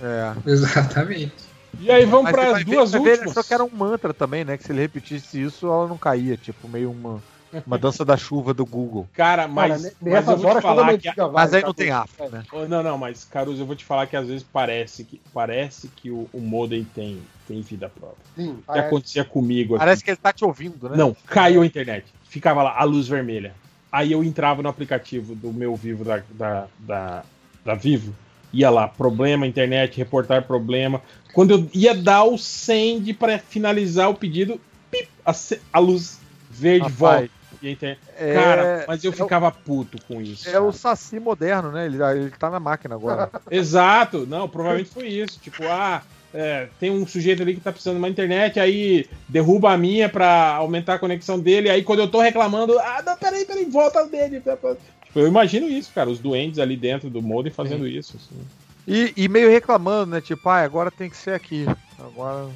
É. 0.00 0.32
Exatamente. 0.50 1.32
E 1.80 1.90
aí 1.90 2.04
vamos 2.04 2.30
para 2.30 2.56
as 2.56 2.64
duas 2.64 2.92
ver, 2.92 2.98
últimas. 2.98 3.30
achou 3.30 3.44
que 3.44 3.54
era 3.54 3.64
um 3.64 3.70
mantra 3.70 4.12
também, 4.14 4.44
né? 4.44 4.56
Que 4.56 4.64
se 4.64 4.72
ele 4.72 4.80
repetisse 4.80 5.42
isso, 5.42 5.66
ela 5.66 5.86
não 5.88 5.98
caía. 5.98 6.36
Tipo, 6.36 6.68
meio 6.68 6.90
uma, 6.90 7.22
uma 7.66 7.78
dança 7.78 8.04
da 8.04 8.16
chuva 8.16 8.54
do 8.54 8.64
Google. 8.64 9.08
Cara, 9.12 9.46
mas, 9.48 9.82
Cara, 9.82 9.94
mas 10.00 10.28
eu 10.28 10.36
vou 10.38 10.50
te 10.52 10.56
a 10.58 10.62
falar 10.62 10.98
que. 10.98 11.10
vai, 11.14 11.30
Mas 11.32 11.54
aí 11.54 11.60
tá 11.60 11.66
não 11.66 11.74
tem 11.74 11.86
tudo- 11.88 11.96
AF, 11.98 12.32
né? 12.32 12.44
Oh, 12.52 12.64
Não, 12.66 12.82
não, 12.82 12.96
mas 12.98 13.24
Caruso, 13.24 13.62
eu 13.62 13.66
vou 13.66 13.76
te 13.76 13.84
falar 13.84 14.06
que 14.06 14.16
às 14.16 14.26
vezes 14.26 14.42
parece 14.42 15.04
que 15.04 15.20
parece 15.32 15.88
que 15.88 16.10
o, 16.10 16.28
o 16.32 16.40
modem 16.40 16.84
tem, 16.94 17.20
tem 17.46 17.60
vida 17.60 17.88
própria. 17.88 18.24
Sim, 18.34 18.56
Que 18.56 18.62
parece. 18.62 18.86
acontecia 18.86 19.24
comigo 19.24 19.74
aqui. 19.74 19.84
Parece 19.84 20.04
que 20.04 20.10
ele 20.10 20.16
tá 20.16 20.32
te 20.32 20.44
ouvindo, 20.44 20.88
né? 20.88 20.96
Não, 20.96 21.14
caiu 21.26 21.62
a 21.62 21.66
internet. 21.66 22.06
Ficava 22.24 22.62
lá 22.62 22.74
a 22.78 22.84
luz 22.84 23.08
vermelha. 23.08 23.54
Aí 23.90 24.12
eu 24.12 24.24
entrava 24.24 24.62
no 24.62 24.68
aplicativo 24.70 25.34
do 25.34 25.52
meu 25.52 25.76
Vivo 25.76 26.02
da, 26.04 26.22
da, 26.30 26.66
da, 26.78 27.22
da 27.64 27.74
Vivo. 27.74 28.14
Ia 28.54 28.70
lá, 28.70 28.88
problema, 28.88 29.46
internet, 29.46 29.96
reportar 29.98 30.42
problema. 30.46 31.00
Quando 31.34 31.50
eu 31.52 31.70
ia 31.74 31.94
dar 31.94 32.24
o 32.24 32.36
send 32.38 33.12
para 33.14 33.38
finalizar 33.38 34.08
o 34.10 34.14
pedido, 34.14 34.60
pip, 34.90 35.08
a, 35.24 35.32
a 35.72 35.78
luz 35.78 36.18
verde 36.50 36.88
Rapaz, 36.88 36.98
volta. 36.98 37.30
E 37.62 37.78
é- 37.80 38.34
Cara, 38.34 38.84
mas 38.88 39.04
eu 39.04 39.12
é 39.12 39.14
ficava 39.14 39.50
puto 39.50 39.96
com 40.08 40.20
isso. 40.20 40.48
É 40.48 40.58
o 40.58 40.72
Saci 40.72 41.20
moderno, 41.20 41.70
né? 41.70 41.86
Ele, 41.86 42.02
ele 42.02 42.30
tá 42.30 42.50
na 42.50 42.58
máquina 42.58 42.96
agora. 42.96 43.30
Exato, 43.50 44.26
não, 44.26 44.48
provavelmente 44.48 44.90
foi 44.90 45.06
isso. 45.06 45.38
Tipo, 45.40 45.64
ah, 45.68 46.02
é, 46.34 46.68
tem 46.80 46.90
um 46.90 47.06
sujeito 47.06 47.42
ali 47.42 47.54
que 47.54 47.60
tá 47.60 47.70
precisando 47.70 47.94
de 47.96 48.00
uma 48.00 48.08
internet, 48.08 48.58
aí 48.58 49.08
derruba 49.28 49.72
a 49.72 49.78
minha 49.78 50.08
pra 50.08 50.54
aumentar 50.56 50.94
a 50.94 50.98
conexão 50.98 51.38
dele, 51.38 51.70
aí 51.70 51.82
quando 51.84 52.00
eu 52.00 52.08
tô 52.08 52.20
reclamando, 52.20 52.78
ah, 52.78 53.02
não, 53.04 53.16
peraí, 53.16 53.44
peraí, 53.44 53.64
volta 53.66 54.04
dele. 54.06 54.40
Tipo, 54.40 55.20
eu 55.20 55.28
imagino 55.28 55.68
isso, 55.68 55.92
cara, 55.94 56.10
os 56.10 56.18
doentes 56.18 56.58
ali 56.58 56.76
dentro 56.76 57.08
do 57.10 57.22
modem 57.22 57.52
fazendo 57.52 57.86
isso. 57.86 58.16
assim. 58.16 58.40
E, 58.88 59.12
e 59.16 59.28
meio 59.28 59.48
reclamando, 59.48 60.12
né? 60.12 60.20
Tipo, 60.20 60.48
ah, 60.48 60.62
agora 60.62 60.90
tem 60.90 61.08
que 61.08 61.16
ser 61.16 61.34
aqui. 61.34 61.66
Agora 61.98 62.48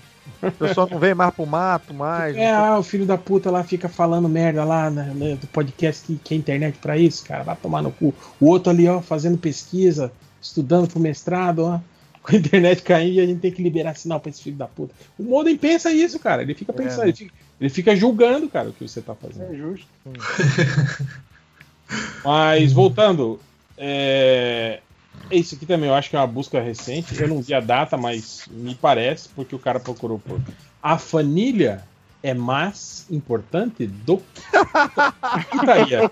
o 0.43 0.51
pessoal 0.53 0.89
não 0.91 0.99
vem 0.99 1.15
mais 1.15 1.35
pro 1.35 1.47
mato, 1.47 1.95
mais. 1.95 2.37
É, 2.37 2.53
ah, 2.53 2.79
o 2.79 2.83
filho 2.83 3.07
da 3.07 3.17
puta 3.17 3.51
lá 3.51 3.65
fica 3.65 3.89
falando 3.89 4.29
merda 4.29 4.65
lá 4.65 4.91
né, 4.91 5.13
né, 5.15 5.37
do 5.37 5.47
podcast 5.49 6.07
que, 6.07 6.17
que 6.17 6.35
é 6.35 6.37
internet 6.37 6.79
pra 6.79 6.97
isso, 6.97 7.25
cara, 7.25 7.43
vai 7.43 7.57
tomar 7.57 7.83
no 7.83 7.91
cu. 7.91 8.15
O 8.41 8.47
outro 8.47 8.71
ali, 8.71 8.89
ó, 8.89 9.01
fazendo 9.01 9.39
pesquisa, 9.39 10.13
estudando 10.41 10.89
pro 10.89 11.01
mestrado, 11.01 11.61
ó. 11.65 11.81
Com 12.27 12.35
a 12.35 12.39
internet 12.39 12.83
cair, 12.83 13.21
a 13.21 13.27
gente 13.27 13.39
tem 13.39 13.53
que 13.53 13.63
liberar 13.63 13.95
sinal 13.95 14.19
pra 14.19 14.31
esse 14.31 14.43
filho 14.43 14.57
da 14.57 14.67
puta. 14.67 14.93
O 15.17 15.23
modem 15.23 15.57
pensa 15.57 15.93
isso, 15.93 16.19
cara. 16.19 16.43
Ele 16.43 16.55
fica 16.55 16.73
pensando, 16.73 17.05
né? 17.05 17.11
ele, 17.11 17.17
fica, 17.17 17.35
ele 17.61 17.71
fica 17.71 17.95
julgando, 17.95 18.49
cara, 18.49 18.69
o 18.69 18.73
que 18.73 18.89
você 18.89 19.01
tá 19.01 19.15
fazendo. 19.15 19.55
É 19.55 19.57
justo. 19.57 19.87
Mas 22.25 22.73
voltando, 22.73 23.39
é... 23.79 24.81
isso 25.31 25.55
aqui 25.55 25.67
também 25.67 25.89
eu 25.89 25.95
acho 25.95 26.11
que 26.11 26.17
é 26.17 26.19
uma 26.19 26.27
busca 26.27 26.61
recente. 26.61 27.21
Eu 27.21 27.29
não 27.29 27.41
vi 27.41 27.55
a 27.55 27.61
data, 27.61 27.97
mas 27.97 28.47
me 28.51 28.75
parece, 28.75 29.29
porque 29.31 29.55
o 29.55 29.59
cara 29.59 29.81
procurou 29.81 30.19
por. 30.19 30.41
A 30.83 30.99
família 30.99 31.83
é 32.23 32.33
mais 32.35 33.07
importante 33.11 33.87
do 33.87 34.19
que 35.51 35.59
putaria. 35.59 36.11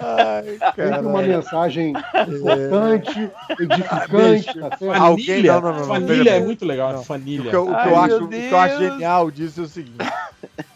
Ai, 0.00 0.58
Sempre 0.74 1.06
uma 1.06 1.22
mensagem 1.22 1.90
importante, 1.90 3.30
edificante, 3.58 4.58
tá 4.60 4.76
certo? 4.76 4.92
Alguém- 5.02 5.26
Família, 5.26 5.52
não, 5.52 5.60
não, 5.60 5.78
não, 5.78 5.84
família 5.86 6.30
é 6.30 6.40
muito 6.40 6.64
legal. 6.64 6.92
Não. 6.92 7.04
Família. 7.04 7.46
O 7.46 7.50
que 7.50 7.56
eu, 7.56 7.62
o 7.64 7.66
que 7.66 7.72
eu 7.88 7.96
Ai, 7.98 8.10
acho, 8.10 8.16
meu 8.18 8.26
o 8.26 8.28
que 8.28 8.50
eu 8.52 8.58
acho 8.58 8.78
genial 8.78 9.30
disso 9.30 9.60
é 9.60 9.64
o 9.64 9.68
seguinte: 9.68 9.98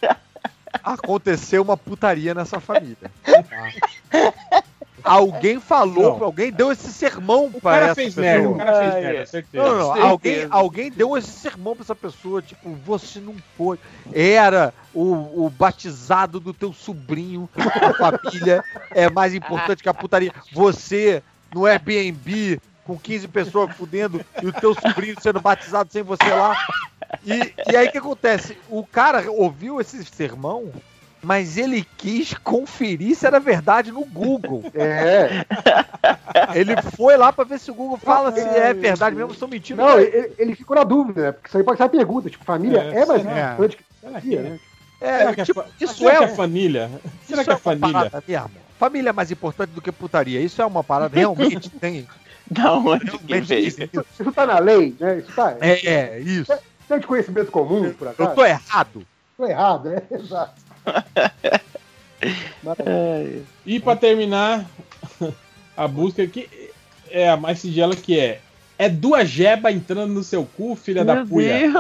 aconteceu 0.83 1.63
uma 1.63 1.77
putaria 1.77 2.35
nessa 2.35 2.61
família. 2.61 2.97
tá? 3.25 4.63
Alguém 5.05 5.61
falou, 5.61 6.19
Não. 6.19 6.25
alguém 6.25 6.51
deu 6.51 6.73
esse 6.73 6.91
sermão 6.91 7.47
O 7.53 7.61
pra 7.61 7.73
cara 7.73 7.85
essa 7.87 7.95
fez 7.97 8.15
pessoa. 8.15 8.27
merda, 8.27 8.49
o 8.49 8.57
cara 8.57 8.81
fez 8.81 9.05
merda, 9.05 9.27
certeza. 9.27 9.65
Não, 9.65 9.77
não, 9.79 9.87
Certeza. 9.93 10.07
alguém, 10.09 10.47
alguém 10.51 10.91
deu 10.91 11.17
esse 11.19 11.31
sermão 11.31 11.75
pra 11.77 11.83
essa 11.85 11.95
pessoa, 11.95 12.41
tipo, 12.41 12.71
você 12.87 13.21
não 13.21 13.37
pode. 13.57 13.81
Era 14.13 14.73
o, 14.95 15.45
o 15.45 15.51
batizado 15.51 16.41
do 16.41 16.55
teu 16.55 16.73
sobrinho, 16.73 17.49
a 17.57 17.93
família 17.93 18.65
é 18.93 19.11
mais 19.11 19.35
importante 19.35 19.83
que 19.83 19.89
a 19.89 19.95
putaria. 19.95 20.33
Você 20.53 21.23
no 21.55 21.67
Airbnb 21.67 22.59
com 22.85 22.99
15 22.99 23.29
pessoas 23.29 23.75
fudendo 23.77 24.25
e 24.43 24.47
o 24.47 24.53
teu 24.53 24.75
sobrinho 24.75 25.17
sendo 25.21 25.41
batizado 25.41 25.93
sem 25.93 26.03
você 26.03 26.29
lá. 26.31 26.57
E, 27.25 27.55
e 27.71 27.77
aí 27.77 27.89
o 27.89 27.93
que 27.93 27.99
acontece? 27.99 28.57
O 28.69 28.85
cara 28.85 29.31
ouviu 29.31 29.81
esse 29.81 30.03
sermão, 30.05 30.73
mas 31.25 31.57
ele 31.57 31.87
quis 31.97 32.35
conferir 32.35 33.17
se 33.17 33.27
era 33.27 33.41
verdade 33.41 33.91
no 33.91 34.05
Google. 34.05 34.63
É. 34.75 35.45
Ele 36.59 36.75
foi 36.97 37.17
lá 37.17 37.33
pra 37.33 37.45
ver 37.45 37.59
se 37.59 37.71
o 37.71 37.75
Google 37.75 37.97
fala 37.97 38.31
se 38.33 38.41
é 38.41 38.75
verdade 38.75 39.17
mesmo, 39.17 39.33
estão 39.33 39.49
mentindo. 39.49 39.81
Não, 39.83 39.99
ele, 39.99 40.33
ele 40.39 40.55
ficou 40.55 40.77
na 40.77 40.85
dúvida, 40.85 41.23
né? 41.23 41.33
Porque 41.33 41.49
isso 41.49 41.57
aí 41.57 41.65
pode 41.65 41.77
ser 41.79 41.85
uma 41.85 41.89
pergunta, 41.89 42.29
tipo, 42.31 42.45
família 42.45 42.81
É, 42.93 43.01
é, 43.01 43.07
mais 43.07 43.23
importante 43.23 43.77
que 43.77 43.83
que 43.85 44.07
putaria, 44.07 44.39
é? 44.39 44.43
né? 44.43 44.59
É, 45.01 45.19
Será 45.19 45.35
que 45.35 45.41
a 45.41 45.45
tipo, 45.45 45.63
fa- 45.63 45.69
isso 45.81 45.95
será 45.97 46.13
é, 46.15 46.19
que 46.19 46.25
a 46.25 46.27
um- 46.27 46.35
família? 46.37 46.91
Será 47.27 47.43
isso 47.43 47.45
que 47.45 47.51
a 47.51 47.53
é 47.53 47.57
uma 47.57 47.59
família? 47.61 47.93
parada 47.93 48.23
mesmo. 48.27 48.51
Família 48.79 49.11
é 49.11 49.13
mais 49.13 49.31
importante 49.31 49.71
do 49.71 49.81
que 49.81 49.93
putaria. 49.93 50.41
Isso 50.41 50.61
é 50.61 50.67
uma 50.67 50.85
parada 50.85 51.15
realmente 51.17 51.69
tem. 51.81 52.07
Da 52.51 52.75
onde 52.75 53.19
que 53.19 53.41
veio? 53.41 53.67
isso. 53.69 53.81
Isso 54.21 54.33
tá 54.33 54.47
na 54.47 54.59
lei, 54.59 54.95
né? 55.01 55.19
Isso 55.19 55.33
tá. 55.35 55.57
É, 55.61 55.87
é, 55.87 56.21
isso. 56.21 56.53
É 56.91 56.99
de 56.99 57.07
conhecimento 57.07 57.51
comum, 57.51 57.93
por 57.95 58.09
acaso? 58.09 58.31
Eu 58.31 58.35
tô 58.35 58.45
errado. 58.45 59.07
Tô 59.37 59.47
errado, 59.47 59.89
é, 59.91 60.03
exato. 60.15 60.53
E 63.67 63.79
pra 63.79 63.95
terminar 63.95 64.65
a 65.77 65.87
busca 65.87 66.23
aqui 66.23 66.49
é 67.11 67.29
a 67.29 67.37
mais 67.37 67.59
sigela 67.59 67.95
que 67.95 68.19
é 68.19 68.41
é 68.77 68.89
duas 68.89 69.29
jeba 69.29 69.71
entrando 69.71 70.13
no 70.13 70.25
seu 70.25 70.45
cu, 70.45 70.75
filha 70.75 71.05
da 71.05 71.15
Meu 71.17 71.27
puia. 71.27 71.71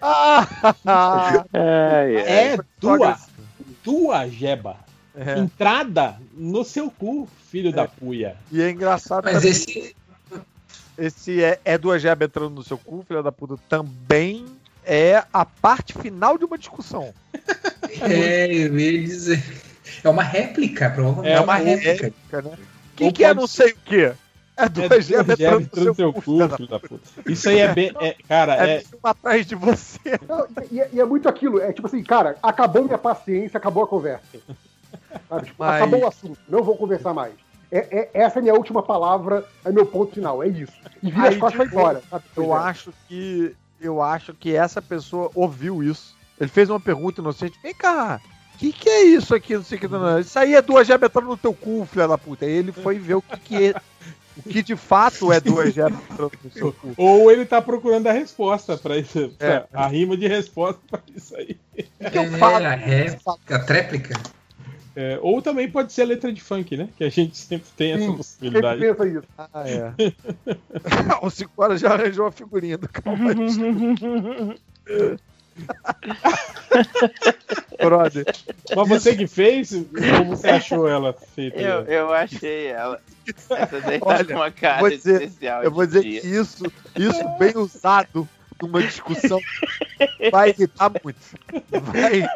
Ai, 0.00 1.46
ai. 1.52 2.16
É 2.16 2.58
duas, 2.80 3.28
duas 3.84 4.32
jeba. 4.32 4.76
É. 5.14 5.38
Entrada 5.38 6.16
no 6.36 6.64
seu 6.64 6.90
cu, 6.90 7.28
filho 7.50 7.72
da 7.72 7.86
puia. 7.86 8.36
E 8.50 8.60
é 8.62 8.70
engraçado 8.70 9.24
Mas 9.24 9.34
também, 9.34 9.50
esse. 9.50 9.96
Esse 10.98 11.42
é, 11.42 11.58
é 11.64 11.78
duas 11.78 12.02
jeba 12.02 12.24
entrando 12.24 12.50
no 12.54 12.62
seu 12.62 12.76
cu, 12.78 13.04
filha 13.06 13.22
da 13.22 13.30
puta, 13.32 13.56
também 13.68 14.44
é 14.84 15.22
a 15.32 15.44
parte 15.44 15.92
final 15.94 16.36
de 16.38 16.44
uma 16.44 16.58
discussão. 16.58 17.12
É, 18.02 18.46
eu 18.46 18.78
ia 18.78 19.02
dizer. 19.02 19.42
É 20.04 20.08
uma 20.10 20.22
réplica, 20.22 20.90
provavelmente. 20.90 21.32
É, 21.34 21.40
uma 21.40 21.54
réplica. 21.54 22.12
É, 22.32 22.42
né? 22.42 22.50
O 22.52 22.96
que, 22.96 23.12
que 23.12 23.24
é 23.24 23.32
não 23.32 23.46
sei 23.46 23.72
o 23.72 23.76
quê? 23.84 24.12
É 24.56 24.64
É 24.64 25.00
jeba 25.00 25.34
jeba 25.34 25.62
entrando 25.62 25.86
no 25.86 25.94
seu 25.94 26.12
cu, 26.12 26.20
cu, 26.20 26.32
filha 26.32 26.48
da 26.48 26.56
filho 26.56 26.68
da 26.68 26.78
puta. 26.80 27.00
Isso 27.26 27.48
aí 27.48 27.60
é 27.60 27.72
bem. 27.72 27.92
é- 28.00 28.14
cara, 28.28 28.54
É, 28.68 28.76
é. 28.78 28.84
uma 29.02 29.10
atrás 29.10 29.46
de 29.46 29.54
você. 29.54 29.98
Não, 30.28 30.46
e, 30.70 30.96
e 30.96 31.00
é 31.00 31.04
muito 31.04 31.28
aquilo, 31.28 31.60
é 31.62 31.72
tipo 31.72 31.86
assim, 31.86 32.02
cara, 32.04 32.36
acabou 32.42 32.84
minha 32.84 32.98
paciência, 32.98 33.56
acabou 33.56 33.84
a 33.84 33.86
conversa. 33.88 34.22
Sabe? 35.28 35.46
Tipo, 35.46 35.56
Mas- 35.58 35.76
Acabou 35.76 36.00
o 36.00 36.06
assunto, 36.06 36.38
não 36.48 36.62
vou 36.62 36.76
conversar 36.76 37.14
mais. 37.14 37.32
É, 37.70 37.78
é- 37.98 38.10
essa 38.14 38.38
é 38.38 38.40
a 38.40 38.42
minha 38.42 38.54
última 38.54 38.82
palavra, 38.82 39.44
é 39.64 39.70
meu 39.70 39.84
ponto 39.86 40.14
final, 40.14 40.42
é 40.42 40.48
isso. 40.48 40.72
E 41.02 41.10
vira 41.10 41.28
Aí, 41.28 41.34
as 41.34 41.36
costas 41.36 41.54
e 41.54 41.58
vai 41.58 41.66
tipo, 41.66 41.78
embora. 41.78 42.02
sabe? 42.10 42.24
Eu 42.36 42.44
Pois 42.44 42.48
é. 42.60 42.64
acho 42.64 42.92
que. 43.08 43.56
Eu 43.80 44.02
acho 44.02 44.34
que 44.34 44.54
essa 44.56 44.82
pessoa 44.82 45.30
ouviu 45.34 45.82
isso. 45.82 46.16
Ele 46.40 46.48
fez 46.50 46.68
uma 46.70 46.80
pergunta 46.80 47.20
inocente. 47.20 47.58
Vem 47.62 47.74
cá, 47.74 48.20
o 48.54 48.58
que, 48.58 48.72
que 48.72 48.88
é 48.88 49.02
isso 49.04 49.34
aqui? 49.34 49.54
Não 49.56 49.62
sei 49.64 49.76
o 49.78 49.80
que. 49.80 49.86
Não, 49.88 50.00
não. 50.00 50.18
Isso 50.18 50.36
aí 50.38 50.54
é 50.54 50.62
duas 50.62 50.86
gebas 50.86 51.08
entrando 51.10 51.28
no 51.28 51.36
teu 51.36 51.52
cu, 51.54 51.86
filha 51.90 52.08
da 52.08 52.18
puta. 52.18 52.44
Aí 52.44 52.50
ele 52.52 52.72
foi 52.72 52.98
ver 52.98 53.14
o 53.14 53.22
que, 53.22 53.36
que 53.38 53.66
é. 53.68 53.74
O 54.36 54.42
que 54.42 54.62
de 54.62 54.76
fato 54.76 55.32
é 55.32 55.40
duas 55.40 55.74
gebas 55.74 55.98
entrando 56.10 56.32
no 56.44 56.50
seu 56.52 56.72
cu. 56.72 56.92
Ou 56.96 57.30
ele 57.30 57.44
tá 57.44 57.60
procurando 57.60 58.06
a 58.06 58.12
resposta 58.12 58.76
pra 58.78 58.96
isso. 58.96 59.32
pra- 59.36 59.46
É. 59.48 59.64
A 59.72 59.86
rima 59.88 60.16
de 60.16 60.26
resposta 60.28 60.80
pra 60.90 61.00
isso 61.14 61.36
aí. 61.36 61.58
O 62.00 62.10
que 62.10 62.18
eu 62.18 62.22
É, 62.22 62.38
falo? 62.38 62.64
a 62.66 62.70
réplica, 62.74 63.56
a 63.56 63.58
tréplica. 63.58 64.20
É, 65.00 65.16
ou 65.22 65.40
também 65.40 65.70
pode 65.70 65.92
ser 65.92 66.02
a 66.02 66.06
letra 66.06 66.32
de 66.32 66.40
funk, 66.40 66.76
né? 66.76 66.88
Que 66.96 67.04
a 67.04 67.08
gente 67.08 67.38
sempre 67.38 67.68
tem 67.76 67.92
essa 67.92 68.02
Sim, 68.04 68.16
possibilidade. 68.16 68.80
Quem 68.80 68.92
pensa 68.92 69.08
isso? 69.08 69.22
Ah, 69.38 69.62
é. 69.64 69.92
o 71.22 71.30
5 71.30 71.52
horas 71.56 71.80
já 71.80 71.92
arranjou 71.92 72.26
a 72.26 72.32
figurinha 72.32 72.76
do 72.76 72.88
Calma 72.88 73.30
Brother. 77.80 78.24
Mas 78.74 78.88
você 78.88 79.14
que 79.14 79.28
fez? 79.28 79.70
Ou 79.72 80.24
você 80.26 80.48
achou 80.48 80.88
ela 80.88 81.12
feita? 81.12 81.60
Eu, 81.60 81.82
eu 81.84 82.12
achei 82.12 82.66
ela. 82.66 83.00
Essa 83.50 83.80
daí 83.80 84.00
tá 84.00 84.06
Olha, 84.06 84.24
com 84.24 84.34
uma 84.34 84.50
cara 84.50 84.80
vou 84.80 84.90
dizer- 84.90 85.22
especial. 85.22 85.62
Eu 85.62 85.70
vou 85.70 85.86
dizer 85.86 86.02
dia. 86.02 86.20
que 86.20 86.26
isso, 86.26 86.64
isso 86.96 87.38
bem 87.38 87.56
usado 87.56 88.28
numa 88.60 88.82
discussão 88.82 89.38
vai 90.32 90.50
irritar 90.50 90.90
muito. 91.04 91.20
Vai. 91.70 92.26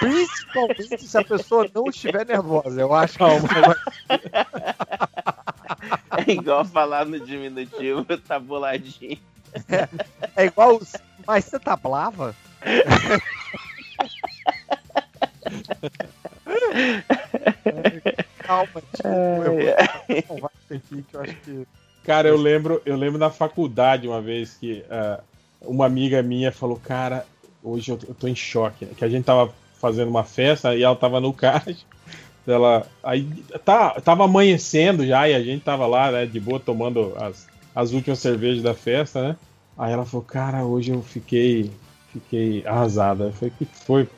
Principalmente 0.00 1.06
se 1.06 1.18
a 1.18 1.24
pessoa 1.24 1.68
não 1.74 1.84
estiver 1.88 2.26
nervosa. 2.26 2.80
Eu 2.80 2.94
acho 2.94 3.18
que 3.18 3.24
isso 3.24 3.46
vai- 3.46 3.76
É 6.26 6.32
igual 6.32 6.64
falar 6.64 7.04
no 7.06 7.20
diminutivo, 7.20 8.04
tá 8.18 8.38
boladinho. 8.40 9.18
é 10.36 10.46
igual 10.46 10.76
os. 10.76 10.94
Mas 11.26 11.44
você 11.44 11.58
tá 11.58 11.76
brava? 11.76 12.34
Calma, 18.40 18.82
tio. 18.94 19.08
Eu 20.08 20.22
vou 20.28 20.50
aqui 20.70 21.02
que 21.02 21.14
eu 21.14 21.20
acho 21.20 21.34
que. 21.36 21.66
Cara, 22.04 22.28
eu 22.28 22.36
lembro, 22.36 22.80
eu 22.86 22.96
lembro 22.96 23.18
na 23.18 23.30
faculdade 23.30 24.08
uma 24.08 24.20
vez 24.20 24.54
que 24.54 24.84
ah, 24.90 25.20
uma 25.60 25.86
amiga 25.86 26.22
minha 26.22 26.50
falou, 26.50 26.80
cara, 26.82 27.26
hoje 27.62 27.90
eu, 27.90 27.96
tô 28.18 28.26
em 28.28 28.34
choque, 28.34 28.84
né? 28.84 28.92
que 28.96 29.04
a 29.04 29.08
gente 29.08 29.24
tava 29.24 29.52
fazendo 29.80 30.08
uma 30.08 30.24
festa 30.24 30.74
e 30.74 30.82
ela 30.82 30.96
tava 30.96 31.20
no 31.20 31.32
caixa. 31.32 31.76
Ela, 32.46 32.86
aí 33.02 33.24
tá, 33.62 34.00
tava 34.00 34.24
amanhecendo 34.24 35.06
já 35.06 35.28
e 35.28 35.34
a 35.34 35.42
gente 35.42 35.62
tava 35.62 35.86
lá, 35.86 36.10
né, 36.10 36.24
de 36.24 36.40
boa, 36.40 36.58
tomando 36.58 37.12
as, 37.20 37.46
as 37.74 37.92
últimas 37.92 38.20
cervejas 38.20 38.62
da 38.62 38.72
festa, 38.72 39.20
né? 39.20 39.36
Aí 39.76 39.92
ela 39.92 40.06
falou, 40.06 40.24
cara, 40.24 40.64
hoje 40.64 40.90
eu 40.90 41.02
fiquei, 41.02 41.70
fiquei 42.10 42.66
arrasada. 42.66 43.24
Eu 43.24 43.32
falei, 43.34 43.52
que 43.58 43.66
foi? 43.66 44.08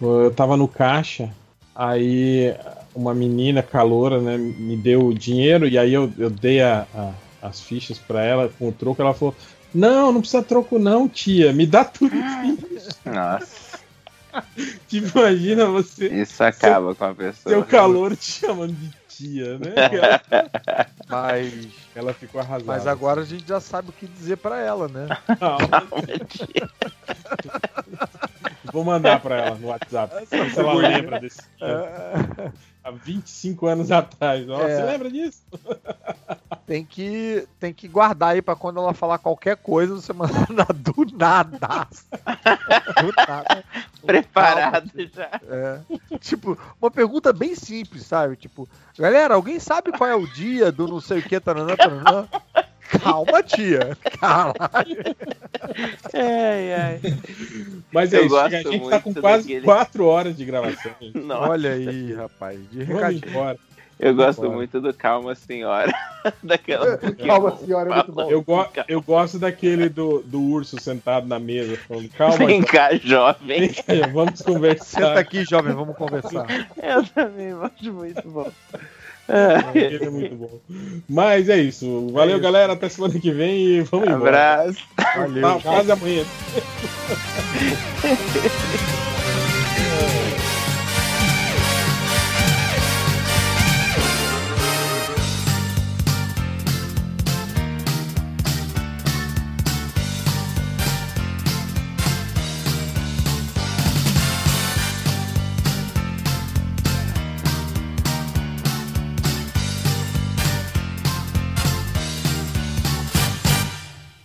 pô?" 0.00 0.22
Eu 0.24 0.34
tava 0.34 0.56
no 0.56 0.66
caixa, 0.66 1.30
aí 1.72 2.52
uma 2.92 3.14
menina 3.14 3.62
caloura, 3.62 4.20
né, 4.20 4.36
me 4.36 4.76
deu 4.76 5.06
o 5.06 5.14
dinheiro 5.14 5.68
e 5.68 5.78
aí 5.78 5.94
eu, 5.94 6.12
eu 6.18 6.28
dei 6.30 6.60
a, 6.60 6.84
a- 6.92 7.12
as 7.40 7.60
fichas 7.60 7.96
pra 7.96 8.24
ela 8.24 8.48
com 8.58 8.68
o 8.68 8.72
troco. 8.72 9.00
Ela 9.00 9.14
falou: 9.14 9.36
Não, 9.74 10.12
não 10.12 10.20
precisa 10.20 10.42
troco, 10.42 10.78
não, 10.78 11.08
tia, 11.08 11.52
me 11.52 11.66
dá 11.66 11.84
tudo. 11.84 12.14
Nossa, 13.04 13.78
tipo, 14.88 15.18
imagina 15.18 15.66
você, 15.66 16.08
isso 16.08 16.42
acaba 16.42 16.94
com 16.94 17.04
a 17.04 17.14
pessoa. 17.14 17.54
seu 17.54 17.64
calor 17.64 18.16
te 18.16 18.40
chamando 18.40 18.72
de 18.74 18.90
tia, 19.08 19.58
né? 19.58 19.74
Mas, 21.08 21.68
Ela 21.94 22.12
ficou 22.12 22.40
arrasada. 22.40 22.64
mas 22.66 22.86
agora 22.86 23.22
a 23.22 23.24
gente 23.24 23.48
já 23.48 23.60
sabe 23.60 23.88
o 23.88 23.92
que 23.92 24.06
dizer 24.06 24.36
pra 24.36 24.58
ela, 24.60 24.88
né? 24.88 25.06
Vou 28.72 28.84
mandar 28.84 29.18
pra 29.20 29.36
ela 29.46 29.54
no 29.56 29.68
WhatsApp. 29.68 30.14
ver 30.30 30.50
se 30.50 30.60
ela 30.60 30.74
lembra 30.74 31.18
desse. 31.18 31.40
Há 32.88 32.90
25 32.90 33.66
anos 33.66 33.90
atrás. 33.90 34.48
Ó, 34.48 34.62
É. 34.62 34.76
Você 34.76 34.82
lembra 34.82 35.10
disso? 35.10 35.42
Tem 36.66 36.84
que, 36.84 37.48
tem 37.58 37.72
que 37.72 37.88
guardar 37.88 38.34
aí 38.34 38.42
pra 38.42 38.54
quando 38.54 38.78
ela 38.78 38.92
falar 38.92 39.16
qualquer 39.16 39.56
coisa, 39.56 39.94
você 39.94 40.12
mandar 40.12 40.66
do 40.74 41.06
nada. 41.16 41.88
Do 43.00 43.12
nada. 43.26 43.64
Preparado 44.04 44.90
já. 45.14 45.30
É. 45.48 45.80
Tipo, 46.18 46.58
uma 46.78 46.90
pergunta 46.90 47.32
bem 47.32 47.54
simples, 47.54 48.04
sabe? 48.04 48.36
Tipo, 48.36 48.68
galera, 48.98 49.34
alguém 49.34 49.58
sabe 49.58 49.92
qual 49.92 50.10
é 50.10 50.14
o 50.14 50.26
dia 50.26 50.70
do 50.70 50.86
não 50.86 51.00
sei 51.00 51.20
o 51.20 51.22
que, 51.22 51.40
taranã, 51.40 51.74
taranã? 51.74 52.28
Calma, 52.88 53.42
tia. 53.42 53.96
Caralho. 54.20 55.16
Ai, 56.14 56.72
ai. 56.74 57.00
Mas 57.92 58.12
é 58.12 58.18
Eu 58.18 58.26
isso, 58.26 58.36
a 58.38 58.48
gente 58.48 58.88
tá 58.90 59.00
com 59.00 59.14
quase 59.14 59.42
daquele- 59.44 59.64
4 59.64 60.04
horas 60.06 60.36
de 60.36 60.44
gravação. 60.44 60.92
Olha 61.30 61.72
aí, 61.72 62.14
rapaz. 62.14 62.58
De 62.70 62.82
recadinho. 62.84 63.22
embora. 63.28 63.58
Eu 64.00 64.14
gosto 64.14 64.42
Bora. 64.42 64.54
muito 64.54 64.80
do 64.80 64.94
Calma 64.94 65.34
Senhora. 65.34 65.92
Daquela 66.40 66.96
Calma, 66.98 67.56
senhora, 67.56 67.90
é 67.90 67.94
muito 67.96 68.12
bom. 68.12 68.30
Eu, 68.30 68.42
go 68.42 68.64
eu 68.86 69.02
gosto 69.02 69.40
daquele 69.40 69.88
do, 69.88 70.20
do 70.22 70.40
urso 70.40 70.80
sentado 70.80 71.26
na 71.26 71.40
mesa, 71.40 71.76
falando, 71.76 72.08
calma, 72.10 72.36
Vem 72.46 72.62
cá, 72.62 72.94
jovem. 72.94 73.58
vem 73.58 73.72
cá, 73.72 74.06
vamos 74.12 74.38
Senta 74.38 74.52
conversar. 74.52 75.18
aqui, 75.18 75.44
jovem, 75.44 75.74
vamos 75.74 75.96
conversar. 75.96 76.46
Eu 76.80 77.04
também 77.08 77.50
acho 77.52 77.92
muito 77.92 78.22
bom. 78.30 78.48
Ele 79.74 80.04
é 80.04 80.10
muito 80.10 80.34
bom. 80.34 80.60
Mas 81.08 81.48
é 81.48 81.58
isso. 81.58 82.08
Valeu, 82.12 82.36
isso. 82.36 82.42
galera. 82.42 82.72
Até 82.72 82.88
semana 82.88 83.18
que 83.18 83.30
vem 83.30 83.66
e 83.66 83.80
vamos 83.82 84.08
embora. 84.08 84.62
Abraço. 84.62 84.78
Valeu. 85.16 85.42
Tá, 85.42 85.60
quase 85.60 85.92
amanhã. 85.92 86.24